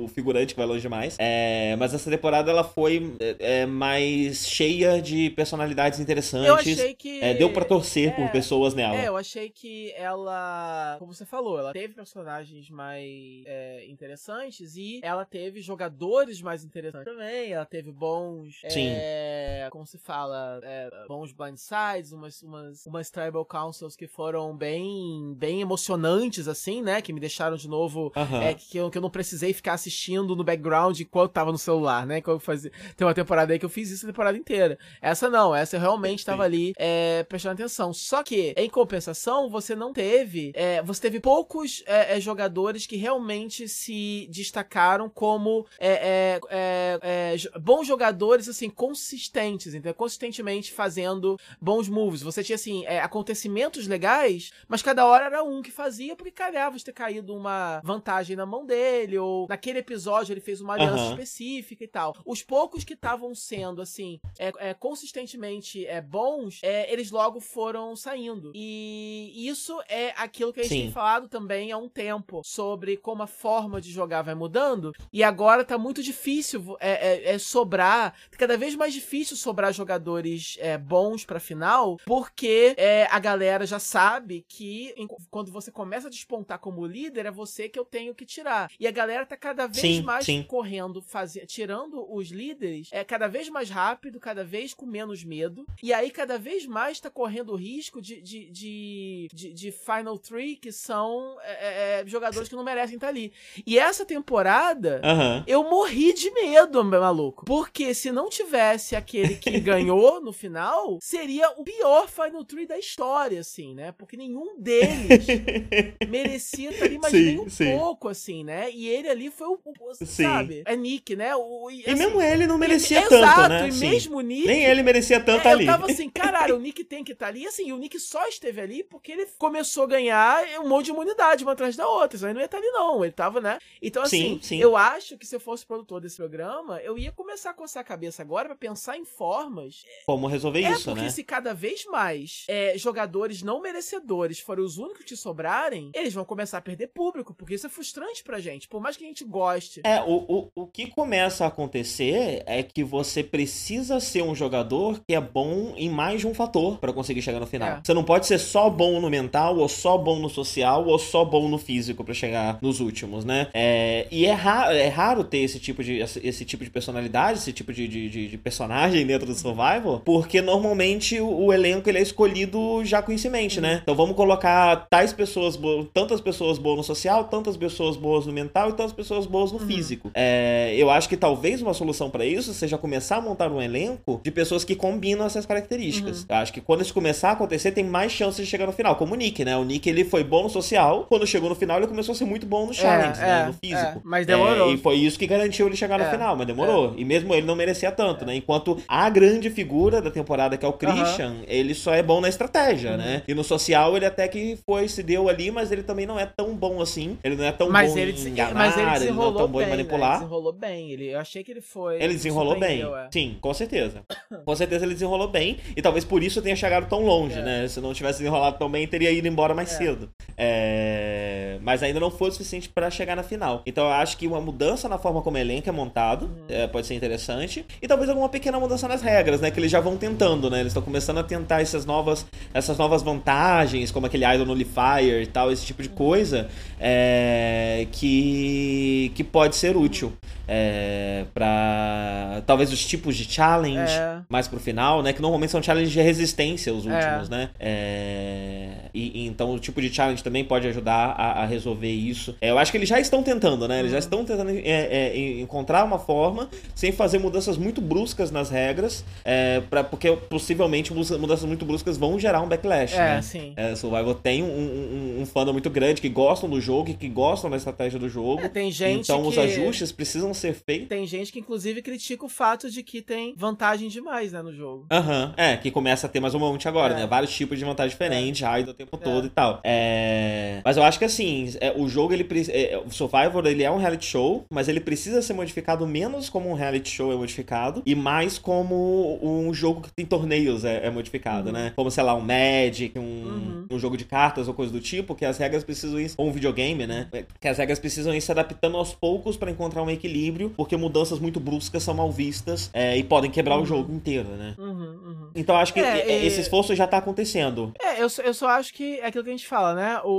o- 0.00 0.04
o 0.04 0.08
figurante 0.08 0.54
que 0.54 0.58
vai 0.60 0.66
longe 0.66 0.88
mais. 0.88 1.16
É... 1.18 1.76
Mas 1.78 1.94
essa 1.94 2.10
temporada 2.10 2.50
ela 2.50 2.64
foi 2.64 3.14
é, 3.38 3.66
mais 3.66 4.46
cheia 4.46 5.00
de 5.00 5.30
personalidades 5.30 6.00
interessantes. 6.00 6.48
Eu 6.48 6.54
achei 6.54 6.94
que. 6.94 7.20
É, 7.20 7.34
deu 7.34 7.52
pra 7.52 7.64
torcer 7.64 8.08
É, 8.08 8.10
por 8.12 8.30
pessoas 8.30 8.74
nela. 8.74 8.96
É, 8.96 9.08
eu 9.08 9.16
achei 9.16 9.50
que 9.50 9.92
ela, 9.96 10.96
como 10.98 11.12
você 11.12 11.24
falou, 11.24 11.58
ela 11.58 11.72
teve 11.72 11.94
personagens 11.94 12.68
mais 12.70 13.42
é, 13.46 13.86
interessantes 13.88 14.76
e 14.76 15.00
ela 15.02 15.24
teve 15.24 15.60
jogadores 15.60 16.40
mais 16.42 16.64
interessantes 16.64 17.12
também. 17.12 17.52
Ela 17.52 17.64
teve 17.64 17.90
bons, 17.92 18.60
Sim. 18.68 18.88
é, 18.90 19.68
como 19.70 19.86
se 19.86 19.98
fala, 19.98 20.60
é, 20.62 20.90
bons 21.06 21.32
blindsides, 21.32 22.12
umas, 22.12 22.42
umas, 22.42 22.86
umas 22.86 23.10
tribal 23.10 23.44
councils 23.44 23.96
que 23.96 24.06
foram 24.06 24.56
bem, 24.56 25.34
bem 25.36 25.60
emocionantes, 25.60 26.48
assim, 26.48 26.82
né? 26.82 27.00
Que 27.00 27.12
me 27.12 27.20
deixaram 27.20 27.56
de 27.56 27.68
novo 27.68 28.12
Aham. 28.16 28.42
é, 28.42 28.54
que, 28.54 28.78
eu, 28.78 28.90
que 28.90 28.98
eu 28.98 29.02
não 29.02 29.10
precisei 29.10 29.52
ficar 29.52 29.74
assistindo 29.74 30.34
no 30.34 30.44
background 30.44 30.98
enquanto 31.00 31.32
tava 31.32 31.52
no 31.52 31.58
celular, 31.58 32.06
né? 32.06 32.20
Que 32.20 32.28
eu 32.28 32.38
fazia, 32.38 32.70
tem 32.96 33.06
uma 33.06 33.14
temporada 33.22 33.52
aí 33.52 33.58
que 33.58 33.64
eu 33.64 33.68
fiz 33.68 33.90
isso 33.90 34.06
a 34.06 34.08
temporada 34.08 34.36
inteira. 34.38 34.78
Essa 35.00 35.28
não, 35.28 35.54
essa 35.54 35.76
eu 35.76 35.80
realmente 35.80 36.24
tava 36.24 36.42
ali 36.42 36.72
é, 36.76 37.24
prestando 37.24 37.54
atenção. 37.54 37.92
Só 37.92 38.22
que, 38.22 38.54
em 38.56 38.68
compensação, 38.68 39.48
você 39.48 39.74
não 39.74 39.92
teve. 39.92 40.52
é, 40.54 40.82
você 40.82 41.00
teve 41.00 41.20
poucos 41.20 41.82
é, 41.86 42.16
é, 42.16 42.20
jogadores 42.20 42.86
que 42.86 42.96
realmente 42.96 43.68
se 43.68 44.26
destacaram 44.30 45.08
como 45.08 45.66
é, 45.78 46.40
é, 46.50 47.36
bons 47.60 47.86
jogadores, 47.86 48.48
assim, 48.48 48.70
consistentes, 48.70 49.74
entendeu? 49.74 49.94
Consistentemente 49.94 50.72
fazendo 50.72 51.38
bons 51.60 51.88
moves. 51.88 52.22
Você 52.22 52.42
tinha, 52.42 52.56
assim, 52.56 52.86
acontecimentos 52.86 53.86
legais, 53.86 54.50
mas 54.68 54.82
cada 54.82 55.06
hora 55.06 55.26
era 55.26 55.42
um 55.42 55.62
que 55.62 55.70
fazia, 55.70 56.14
porque 56.16 56.30
calhava 56.30 56.76
de 56.76 56.84
ter 56.84 56.92
caído 56.92 57.34
uma 57.34 57.80
vantagem 57.84 58.36
na 58.36 58.46
mão 58.46 58.64
dele, 58.64 59.18
ou 59.18 59.46
naquele 59.48 59.78
episódio 59.78 60.32
ele 60.32 60.40
fez 60.40 60.60
uma 60.60 60.74
aliança 60.74 61.02
Aham. 61.02 61.10
específica 61.10 61.84
e 61.84 61.88
tal. 61.88 62.14
Os 62.24 62.42
poucos 62.42 62.84
que 62.84 62.96
estavam 63.08 63.34
sendo, 63.34 63.80
assim, 63.82 64.20
é, 64.38 64.52
é, 64.58 64.74
consistentemente 64.74 65.86
é, 65.86 66.00
bons, 66.00 66.60
é, 66.62 66.92
eles 66.92 67.10
logo 67.10 67.40
foram 67.40 67.96
saindo. 67.96 68.52
E 68.54 69.32
isso 69.48 69.80
é 69.88 70.12
aquilo 70.16 70.52
que 70.52 70.60
a 70.60 70.62
gente 70.62 70.72
Sim. 70.72 70.82
tem 70.82 70.90
falado 70.92 71.28
também 71.28 71.72
há 71.72 71.78
um 71.78 71.88
tempo, 71.88 72.42
sobre 72.44 72.96
como 72.96 73.22
a 73.22 73.26
forma 73.26 73.80
de 73.80 73.90
jogar 73.90 74.22
vai 74.22 74.34
mudando, 74.34 74.92
e 75.12 75.22
agora 75.24 75.64
tá 75.64 75.78
muito 75.78 76.02
difícil 76.02 76.76
é, 76.80 76.90
é, 77.30 77.34
é 77.34 77.38
sobrar, 77.38 78.14
cada 78.32 78.56
vez 78.56 78.74
mais 78.74 78.92
difícil 78.92 79.36
sobrar 79.36 79.72
jogadores 79.72 80.56
é, 80.60 80.76
bons 80.76 81.24
pra 81.24 81.40
final, 81.40 81.96
porque 82.04 82.74
é, 82.76 83.06
a 83.10 83.18
galera 83.18 83.66
já 83.66 83.78
sabe 83.78 84.44
que 84.48 84.92
em- 84.96 85.08
quando 85.30 85.50
você 85.50 85.70
começa 85.70 86.08
a 86.08 86.10
despontar 86.10 86.58
como 86.58 86.86
líder, 86.86 87.26
é 87.26 87.30
você 87.30 87.68
que 87.68 87.78
eu 87.78 87.84
tenho 87.84 88.14
que 88.14 88.24
tirar. 88.26 88.70
E 88.78 88.86
a 88.86 88.90
galera 88.90 89.24
tá 89.26 89.36
cada 89.36 89.66
vez 89.66 89.96
Sim, 89.96 90.02
mais 90.02 90.24
sim. 90.24 90.42
correndo, 90.42 91.00
fazer, 91.00 91.46
tirando 91.46 92.06
os 92.12 92.28
líderes, 92.28 92.90
é 92.98 93.04
cada 93.04 93.28
vez 93.28 93.48
mais 93.48 93.70
rápido, 93.70 94.18
cada 94.20 94.44
vez 94.44 94.74
com 94.74 94.86
menos 94.86 95.24
medo, 95.24 95.66
e 95.82 95.92
aí 95.92 96.10
cada 96.10 96.38
vez 96.38 96.66
mais 96.66 97.00
tá 97.00 97.10
correndo 97.10 97.52
o 97.52 97.56
risco 97.56 98.00
de, 98.00 98.20
de, 98.20 98.50
de, 98.50 99.28
de, 99.32 99.52
de 99.52 99.72
Final 99.72 100.18
Three, 100.18 100.56
que 100.56 100.72
são 100.72 101.36
é, 101.42 101.52
é, 101.52 102.00
é, 102.02 102.06
jogadores 102.06 102.48
que 102.48 102.56
não 102.56 102.64
merecem 102.64 102.96
estar 102.96 103.08
ali. 103.08 103.32
E 103.66 103.78
essa 103.78 104.04
temporada, 104.04 105.00
eu 105.46 105.62
morri 105.64 106.12
de 106.12 106.30
medo, 106.30 106.84
maluco. 106.84 107.44
Porque 107.44 107.94
se 107.94 108.10
não 108.10 108.28
tivesse 108.28 108.96
aquele 108.96 109.36
que 109.36 109.58
ganhou 109.60 110.20
no 110.20 110.32
final, 110.32 110.98
seria 111.00 111.50
o 111.56 111.64
pior 111.64 112.08
Final 112.08 112.44
Tree 112.44 112.66
da 112.66 112.78
história, 112.78 113.40
assim, 113.40 113.74
né? 113.74 113.92
Porque 113.92 114.16
nenhum 114.16 114.58
deles 114.58 115.26
merecia 116.08 116.70
estar 116.70 116.84
ali, 116.86 116.98
mas 116.98 117.10
Sim, 117.10 117.24
nem 117.24 117.38
um 117.40 117.48
sim. 117.48 117.64
pouco, 117.70 118.08
assim, 118.08 118.44
né? 118.44 118.70
E 118.70 118.88
ele 118.88 119.08
ali 119.08 119.30
foi 119.30 119.48
o, 119.48 119.58
o- 119.80 119.94
sabe? 119.94 120.62
É 120.66 120.74
Nick, 120.76 121.14
né? 121.16 121.34
O, 121.36 121.70
E 121.70 121.94
mesmo 121.94 122.20
ele 122.22 122.46
não 122.46 122.58
merecia 122.58 122.87
Exato, 122.94 123.08
tanto, 123.08 123.48
né? 123.48 123.68
e 123.68 123.72
Sim. 123.72 123.90
mesmo 123.90 124.16
o 124.18 124.20
Nick... 124.20 124.46
Nem 124.46 124.64
ele 124.64 124.82
merecia 124.82 125.20
tanto 125.20 125.46
É, 125.46 125.50
ali. 125.50 125.66
Eu 125.66 125.72
tava 125.72 125.86
assim, 125.86 126.08
caralho, 126.10 126.56
o 126.56 126.58
Nick 126.58 126.84
tem 126.84 127.04
que 127.04 127.12
estar 127.12 127.28
ali. 127.28 127.42
E 127.42 127.46
assim, 127.46 127.72
o 127.72 127.78
Nick 127.78 127.98
só 127.98 128.26
esteve 128.26 128.60
ali 128.60 128.84
porque 128.84 129.12
ele 129.12 129.26
começou 129.38 129.84
a 129.84 129.86
ganhar 129.86 130.44
um 130.60 130.68
monte 130.68 130.86
de 130.86 130.90
imunidade 130.92 131.44
uma 131.44 131.52
atrás 131.52 131.76
da 131.76 131.88
outra. 131.88 132.18
Senão 132.18 132.30
ele 132.30 132.34
não 132.34 132.40
ia 132.42 132.46
estar 132.46 132.58
ali, 132.58 132.68
não. 132.68 133.04
Ele 133.04 133.12
tava, 133.12 133.40
né? 133.40 133.58
Então, 133.82 134.02
assim, 134.02 134.38
Sim, 134.38 134.40
sim. 134.42 134.58
eu 134.58 134.76
acho 134.76 135.16
que 135.16 135.26
se 135.26 135.36
eu 135.36 135.40
fosse 135.40 135.64
produtor 135.64 136.00
desse 136.00 136.16
programa, 136.16 136.80
eu 136.80 136.98
ia 136.98 137.12
começar 137.12 137.50
a 137.50 137.54
coçar 137.54 137.80
a 137.80 137.84
cabeça 137.84 138.22
agora 138.22 138.48
pra 138.48 138.56
pensar 138.56 138.96
em 138.96 139.04
formas. 139.04 139.84
Como 140.06 140.26
resolver 140.26 140.62
é 140.62 140.72
isso, 140.72 140.84
porque 140.84 141.02
né? 141.02 141.10
se 141.10 141.24
cada 141.24 141.54
vez 141.54 141.84
mais 141.86 142.44
é, 142.48 142.76
jogadores 142.76 143.42
não 143.42 143.60
merecedores 143.60 144.40
forem 144.40 144.64
os 144.64 144.78
únicos 144.78 145.04
que 145.04 145.16
sobrarem, 145.16 145.90
eles 145.94 146.14
vão 146.14 146.24
começar 146.24 146.58
a 146.58 146.62
perder 146.62 146.88
público, 146.88 147.34
porque 147.34 147.54
isso 147.54 147.66
é 147.66 147.70
frustrante 147.70 148.22
pra 148.22 148.40
gente. 148.40 148.68
Por 148.68 148.80
mais 148.80 148.96
que 148.96 149.04
a 149.04 149.06
gente 149.06 149.24
goste. 149.24 149.80
É, 149.84 150.00
o, 150.02 150.24
o, 150.28 150.50
o 150.54 150.66
que 150.66 150.88
começa 150.88 151.44
a 151.44 151.48
acontecer 151.48 152.42
é 152.46 152.62
que 152.62 152.77
você 152.82 153.22
precisa 153.22 154.00
ser 154.00 154.22
um 154.22 154.34
jogador 154.34 155.00
que 155.06 155.14
é 155.14 155.20
bom 155.20 155.74
em 155.76 155.88
mais 155.88 156.20
de 156.20 156.26
um 156.26 156.34
fator 156.34 156.78
pra 156.78 156.92
conseguir 156.92 157.22
chegar 157.22 157.40
no 157.40 157.46
final. 157.46 157.68
É. 157.68 157.80
Você 157.82 157.94
não 157.94 158.04
pode 158.04 158.26
ser 158.26 158.38
só 158.38 158.68
bom 158.70 159.00
no 159.00 159.08
mental, 159.10 159.56
ou 159.58 159.68
só 159.68 159.96
bom 159.96 160.18
no 160.18 160.28
social, 160.28 160.86
ou 160.86 160.98
só 160.98 161.24
bom 161.24 161.48
no 161.48 161.58
físico 161.58 162.04
pra 162.04 162.14
chegar 162.14 162.58
nos 162.60 162.80
últimos, 162.80 163.24
né? 163.24 163.48
É, 163.54 164.06
e 164.10 164.26
é, 164.26 164.32
ra 164.32 164.72
é 164.74 164.88
raro 164.88 165.24
ter 165.24 165.38
esse 165.38 165.58
tipo 165.58 165.82
de, 165.82 165.98
esse, 165.98 166.20
esse 166.26 166.44
tipo 166.44 166.64
de 166.64 166.70
personalidade, 166.70 167.38
esse 167.38 167.52
tipo 167.52 167.72
de, 167.72 167.88
de, 167.88 168.08
de- 168.28 168.38
personagem 168.38 169.04
dentro 169.06 169.26
do 169.26 169.34
Survival, 169.34 170.00
porque 170.04 170.40
normalmente 170.40 171.20
o, 171.20 171.46
o 171.46 171.52
elenco 171.52 171.88
ele 171.88 171.98
é 171.98 172.02
escolhido 172.02 172.84
já 172.84 173.02
com 173.02 173.12
isso 173.12 173.26
em 173.26 173.30
mente, 173.30 173.60
né? 173.60 173.80
Então 173.82 173.94
vamos 173.94 174.14
colocar 174.16 174.86
tais 174.90 175.12
pessoas, 175.12 175.58
tantas 175.92 176.20
pessoas 176.20 176.58
boas 176.58 176.76
no 176.78 176.84
social, 176.84 177.24
tantas 177.24 177.56
pessoas 177.56 177.96
boas 177.96 178.26
no 178.26 178.32
mental 178.32 178.70
e 178.70 178.72
tantas 178.72 178.92
pessoas 178.92 179.26
boas 179.26 179.52
no 179.52 179.58
físico. 179.58 180.10
É, 180.14 180.74
eu 180.76 180.90
acho 180.90 181.08
que 181.08 181.16
talvez 181.16 181.60
uma 181.62 181.74
solução 181.74 182.10
pra 182.10 182.24
isso 182.24 182.52
seja 182.54 182.67
começar 182.76 183.16
a 183.16 183.20
montar 183.20 183.50
um 183.50 183.62
elenco 183.62 184.20
de 184.22 184.30
pessoas 184.30 184.64
que 184.64 184.74
combinam 184.74 185.24
essas 185.24 185.46
características. 185.46 186.26
Eu 186.28 186.36
acho 186.36 186.52
que 186.52 186.60
quando 186.60 186.82
isso 186.82 186.92
começar 186.92 187.30
a 187.30 187.32
acontecer, 187.32 187.72
tem 187.72 187.84
mais 187.84 188.12
chances 188.12 188.44
de 188.44 188.50
chegar 188.50 188.66
no 188.66 188.72
final. 188.72 188.96
Como 188.96 189.14
o 189.14 189.16
Nick, 189.16 189.44
né? 189.44 189.56
O 189.56 189.64
Nick 189.64 189.88
ele 189.88 190.04
foi 190.04 190.22
bom 190.24 190.42
no 190.42 190.50
social, 190.50 191.06
quando 191.08 191.26
chegou 191.26 191.48
no 191.48 191.54
final 191.54 191.78
ele 191.78 191.86
começou 191.86 192.12
a 192.12 192.16
ser 192.16 192.24
muito 192.24 192.44
bom 192.46 192.66
no 192.66 192.74
challenge, 192.74 193.20
é, 193.20 193.24
né? 193.24 193.46
No 193.46 193.52
físico. 193.52 193.98
é, 193.98 194.00
mas 194.04 194.26
demorou. 194.26 194.70
É, 194.70 194.74
e 194.74 194.76
foi 194.76 194.96
isso 194.96 195.18
que 195.18 195.26
garantiu 195.26 195.66
ele 195.66 195.76
chegar 195.76 195.98
no 195.98 196.04
É, 196.04 196.10
final, 196.10 196.36
mas 196.36 196.46
demorou. 196.46 196.94
E 196.96 197.04
mesmo 197.04 197.34
ele 197.34 197.46
não 197.46 197.54
merecia 197.56 197.90
tanto, 197.92 198.26
né? 198.26 198.34
Enquanto 198.34 198.78
a 198.88 199.08
grande 199.08 199.48
figura 199.50 200.02
da 200.02 200.10
temporada, 200.10 200.56
que 200.56 200.64
é 200.64 200.68
o 200.68 200.72
Christian, 200.72 201.36
ele 201.46 201.74
só 201.74 201.94
é 201.94 202.02
bom 202.02 202.20
na 202.20 202.28
estratégia, 202.28 202.92
Uhum. 202.92 202.96
né? 202.96 203.22
E 203.28 203.34
no 203.34 203.44
social 203.44 203.96
ele 203.96 204.06
até 204.06 204.26
que 204.28 204.58
foi, 204.66 204.88
se 204.88 205.02
deu 205.02 205.28
ali, 205.28 205.50
mas 205.50 205.70
ele 205.70 205.82
também 205.82 206.06
não 206.06 206.18
é 206.18 206.26
tão 206.26 206.54
bom 206.54 206.80
assim. 206.80 207.18
Ele 207.22 207.36
não 207.36 207.44
é 207.44 207.52
tão 207.52 207.70
mas 207.70 207.92
bom 207.92 207.98
ele, 207.98 208.12
em 208.12 208.28
enganar, 208.28 208.54
mas 208.54 208.76
ele 208.76 209.10
não 209.12 209.28
é 209.28 209.32
tão 209.32 209.48
bom 209.48 209.58
bem, 209.58 209.66
em 209.66 209.70
né? 209.70 209.76
manipular. 209.76 210.10
Ele 210.10 210.18
desenrolou 210.20 210.52
bem. 210.52 210.90
Ele, 210.92 211.06
eu 211.12 211.18
achei 211.20 211.44
que 211.44 211.50
ele 211.52 211.60
foi. 211.60 211.96
Ele 212.02 212.14
desenrolou 212.14 212.57
bem. 212.58 212.82
é. 212.82 213.08
Sim, 213.10 213.36
com 213.40 213.52
certeza. 213.54 214.02
Com 214.44 214.54
certeza 214.56 214.84
ele 214.84 214.94
desenrolou 214.94 215.28
bem. 215.28 215.58
E 215.76 215.82
talvez 215.82 216.04
por 216.04 216.22
isso 216.22 216.40
tenha 216.42 216.56
chegado 216.56 216.88
tão 216.88 217.04
longe, 217.04 217.38
É. 217.38 217.42
né? 217.42 217.68
Se 217.68 217.80
não 217.80 217.92
tivesse 217.94 218.18
desenrolado 218.20 218.58
tão 218.58 218.70
bem, 218.70 218.86
teria 218.86 219.10
ido 219.10 219.26
embora 219.28 219.54
mais 219.54 219.72
É. 219.74 219.76
cedo. 219.78 220.08
É, 220.36 221.58
Mas 221.62 221.82
ainda 221.82 221.98
não 222.00 222.10
foi 222.10 222.28
o 222.28 222.32
suficiente 222.32 222.68
pra 222.68 222.90
chegar 222.90 223.16
na 223.16 223.22
final. 223.22 223.62
Então 223.66 223.84
eu 223.84 223.92
acho 223.92 224.16
que 224.16 224.26
uma 224.26 224.40
mudança 224.40 224.88
na 224.88 224.98
forma 224.98 225.20
como 225.22 225.36
o 225.36 225.40
elenco 225.40 225.68
é 225.68 225.72
montado 225.72 226.26
Uhum. 226.26 226.44
é, 226.48 226.66
pode 226.66 226.86
ser 226.86 226.94
interessante. 226.94 227.64
E 227.82 227.86
talvez 227.88 228.08
alguma 228.08 228.28
pequena 228.28 228.58
mudança 228.58 228.86
nas 228.88 229.02
regras, 229.02 229.40
né? 229.40 229.50
Que 229.50 229.58
eles 229.60 229.70
já 229.70 229.80
vão 229.80 229.96
tentando, 229.96 230.48
né? 230.50 230.60
Eles 230.60 230.68
estão 230.70 230.82
começando 230.82 231.18
a 231.18 231.22
tentar 231.24 231.60
essas 231.60 231.84
novas, 231.84 232.26
essas 232.54 232.78
novas 232.78 233.02
vantagens, 233.02 233.90
como 233.90 234.06
aquele 234.06 234.24
Idol 234.24 234.46
Nullifier 234.46 235.22
e 235.22 235.26
tal, 235.26 235.50
esse 235.52 235.66
tipo 235.66 235.82
de 235.82 235.88
coisa, 235.88 236.48
é, 236.80 237.86
que, 237.92 239.12
que 239.14 239.24
pode 239.24 239.56
ser 239.56 239.76
útil. 239.76 240.12
É, 240.48 241.24
para 241.34 242.42
talvez 242.46 242.72
os 242.72 242.84
tipos 242.84 243.14
de 243.16 243.24
challenge 243.30 243.92
É. 243.92 244.20
mais 244.28 244.48
pro 244.48 244.58
final, 244.58 245.02
né? 245.02 245.12
Que 245.12 245.20
normalmente 245.20 245.50
são 245.50 245.62
challenges 245.62 245.92
de 245.92 246.00
resistência 246.00 246.72
os 246.72 246.86
É. 246.86 246.90
últimos, 246.94 247.28
né? 247.28 247.50
É, 247.58 248.68
e, 248.94 249.22
e 249.24 249.26
então 249.26 249.52
o 249.52 249.58
tipo 249.58 249.80
de 249.80 249.92
challenge 249.92 250.22
também 250.24 250.44
pode 250.44 250.66
ajudar 250.68 251.14
a, 251.16 251.42
a 251.42 251.46
resolver 251.46 251.90
isso. 251.90 252.34
É, 252.40 252.50
eu 252.50 252.58
acho 252.58 252.70
que 252.72 252.78
eles 252.78 252.88
já 252.88 252.98
estão 252.98 253.22
tentando, 253.22 253.68
né? 253.68 253.80
Eles 253.80 253.92
já 253.92 253.98
estão 253.98 254.24
tentando 254.24 254.50
é, 254.50 254.62
é, 254.64 255.40
encontrar 255.40 255.84
uma 255.84 255.98
forma 255.98 256.48
sem 256.74 256.92
fazer 256.92 257.18
mudanças 257.18 257.56
muito 257.56 257.80
bruscas 257.80 258.30
nas 258.30 258.50
regras, 258.50 259.04
é, 259.24 259.60
pra, 259.68 259.84
porque 259.84 260.12
possivelmente 260.12 260.92
mudanças 260.94 261.44
muito 261.44 261.64
bruscas 261.64 261.96
vão 261.96 262.18
gerar 262.18 262.40
um 262.40 262.48
backlash, 262.48 262.94
É, 262.94 262.98
né? 263.16 263.22
sim. 263.22 263.52
É, 263.56 263.74
Survival 263.76 264.14
tem 264.14 264.42
um, 264.42 264.46
um, 264.46 265.22
um 265.22 265.26
fandom 265.26 265.52
muito 265.52 265.68
grande 265.70 266.00
que 266.00 266.08
gostam 266.08 266.48
do 266.48 266.60
jogo 266.60 266.90
e 266.90 266.94
que 266.94 267.08
gostam 267.08 267.50
da 267.50 267.56
estratégia 267.56 267.98
do 267.98 268.08
jogo. 268.08 268.40
É, 268.42 268.48
tem 268.48 268.70
gente 268.70 269.00
então 269.02 269.26
os 269.26 269.34
que- 269.34 269.40
ajustes 269.40 269.92
precisam 269.92 270.32
ser 270.38 270.54
feitos. 270.54 270.88
Tem 270.88 271.06
gente 271.06 271.32
que, 271.32 271.40
inclusive, 271.40 271.82
critica 271.82 272.24
o 272.24 272.28
fato 272.28 272.70
de 272.70 272.82
que 272.82 273.02
tem 273.02 273.34
vantagem 273.36 273.88
demais, 273.88 274.32
né, 274.32 274.42
no 274.42 274.52
jogo. 274.54 274.86
Aham, 274.90 275.34
é, 275.36 275.56
que 275.56 275.70
começa 275.70 276.06
a 276.06 276.10
ter 276.10 276.20
mais 276.20 276.34
um 276.34 276.38
monte 276.38 276.66
agora, 276.68 276.94
É. 276.94 276.96
né? 277.00 277.06
Vários 277.06 277.34
tipos 277.34 277.58
de 277.58 277.64
vantagem 277.64 277.90
diferentes, 277.90 278.40
raid 278.40 278.70
o 278.70 278.74
tempo 278.74 278.96
É. 278.96 278.98
todo 279.04 279.26
e 279.26 279.30
tal. 279.30 279.60
É... 279.64 280.60
Mas 280.64 280.76
eu 280.76 280.82
acho 280.82 280.98
que 280.98 281.04
assim, 281.04 281.52
é, 281.60 281.72
o 281.76 281.88
jogo, 281.88 282.12
ele 282.12 282.26
é, 282.50 282.78
o 282.84 282.90
Survivor, 282.90 283.46
ele 283.46 283.62
é 283.62 283.70
um 283.70 283.76
reality 283.78 284.06
show, 284.06 284.44
mas 284.50 284.68
ele 284.68 284.80
precisa 284.80 285.20
ser 285.22 285.32
modificado 285.34 285.86
menos 285.86 286.28
como 286.28 286.48
um 286.50 286.54
reality 286.54 286.90
show 286.90 287.12
é 287.12 287.16
modificado 287.16 287.82
e 287.84 287.94
mais 287.94 288.38
como 288.38 289.18
um 289.22 289.52
jogo 289.52 289.82
que 289.82 289.90
tem 289.92 290.04
torneios 290.06 290.64
é, 290.64 290.86
é 290.86 290.90
modificado, 290.90 291.52
né? 291.52 291.72
Como, 291.76 291.90
sei 291.90 292.02
lá, 292.04 292.14
um 292.14 292.20
Magic, 292.20 292.98
um, 292.98 293.02
Uhum. 293.02 293.66
um 293.70 293.78
jogo 293.78 293.96
de 293.96 294.04
cartas 294.04 294.48
ou 294.48 294.54
coisa 294.54 294.72
do 294.72 294.80
tipo, 294.80 295.14
que 295.14 295.24
as 295.24 295.38
regras 295.38 295.64
precisam 295.64 295.98
ir, 296.00 296.10
ou 296.16 296.28
um 296.28 296.32
videogame, 296.32 296.86
né? 296.86 297.08
Que 297.40 297.48
as 297.48 297.58
regras 297.58 297.78
precisam 297.78 298.14
ir 298.14 298.20
se 298.20 298.30
adaptando 298.30 298.76
aos 298.76 298.92
poucos 298.94 299.36
pra 299.36 299.50
encontrar 299.50 299.82
um 299.82 299.90
equilíbrio, 299.90 300.18
porque 300.56 300.76
mudanças 300.76 301.18
muito 301.18 301.40
bruscas 301.40 301.82
são 301.82 301.94
mal 301.94 302.10
vistas 302.10 302.70
é, 302.72 302.96
e 302.96 303.04
podem 303.04 303.30
quebrar 303.30 303.58
o 303.58 303.64
jogo 303.64 303.92
inteiro, 303.92 304.28
né? 304.30 304.54
Uhum, 304.58 304.68
uhum. 304.70 305.30
Então 305.34 305.56
acho 305.56 305.72
que 305.72 305.80
É, 305.80 306.22
e- 306.22 306.26
esse 306.26 306.40
esforço 306.40 306.74
já 306.74 306.86
tá 306.86 306.98
acontecendo. 306.98 307.72
É, 307.80 308.02
eu 308.02 308.08
só, 308.08 308.22
eu 308.22 308.34
só 308.34 308.48
acho 308.48 308.72
que 308.74 308.98
é 308.98 309.06
aquilo 309.06 309.24
que 309.24 309.30
a 309.30 309.36
gente 309.36 309.46
fala, 309.46 309.74
né? 309.74 310.00
O, 310.04 310.10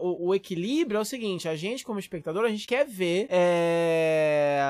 o, 0.00 0.28
o, 0.28 0.34
equilíbrio 0.34 0.98
é 0.98 1.00
o 1.00 1.04
seguinte: 1.04 1.48
a 1.48 1.56
gente, 1.56 1.84
como 1.84 1.98
espectador, 1.98 2.44
a 2.44 2.48
gente 2.48 2.66
quer 2.66 2.86
ver 2.86 3.26
é, 3.30 4.60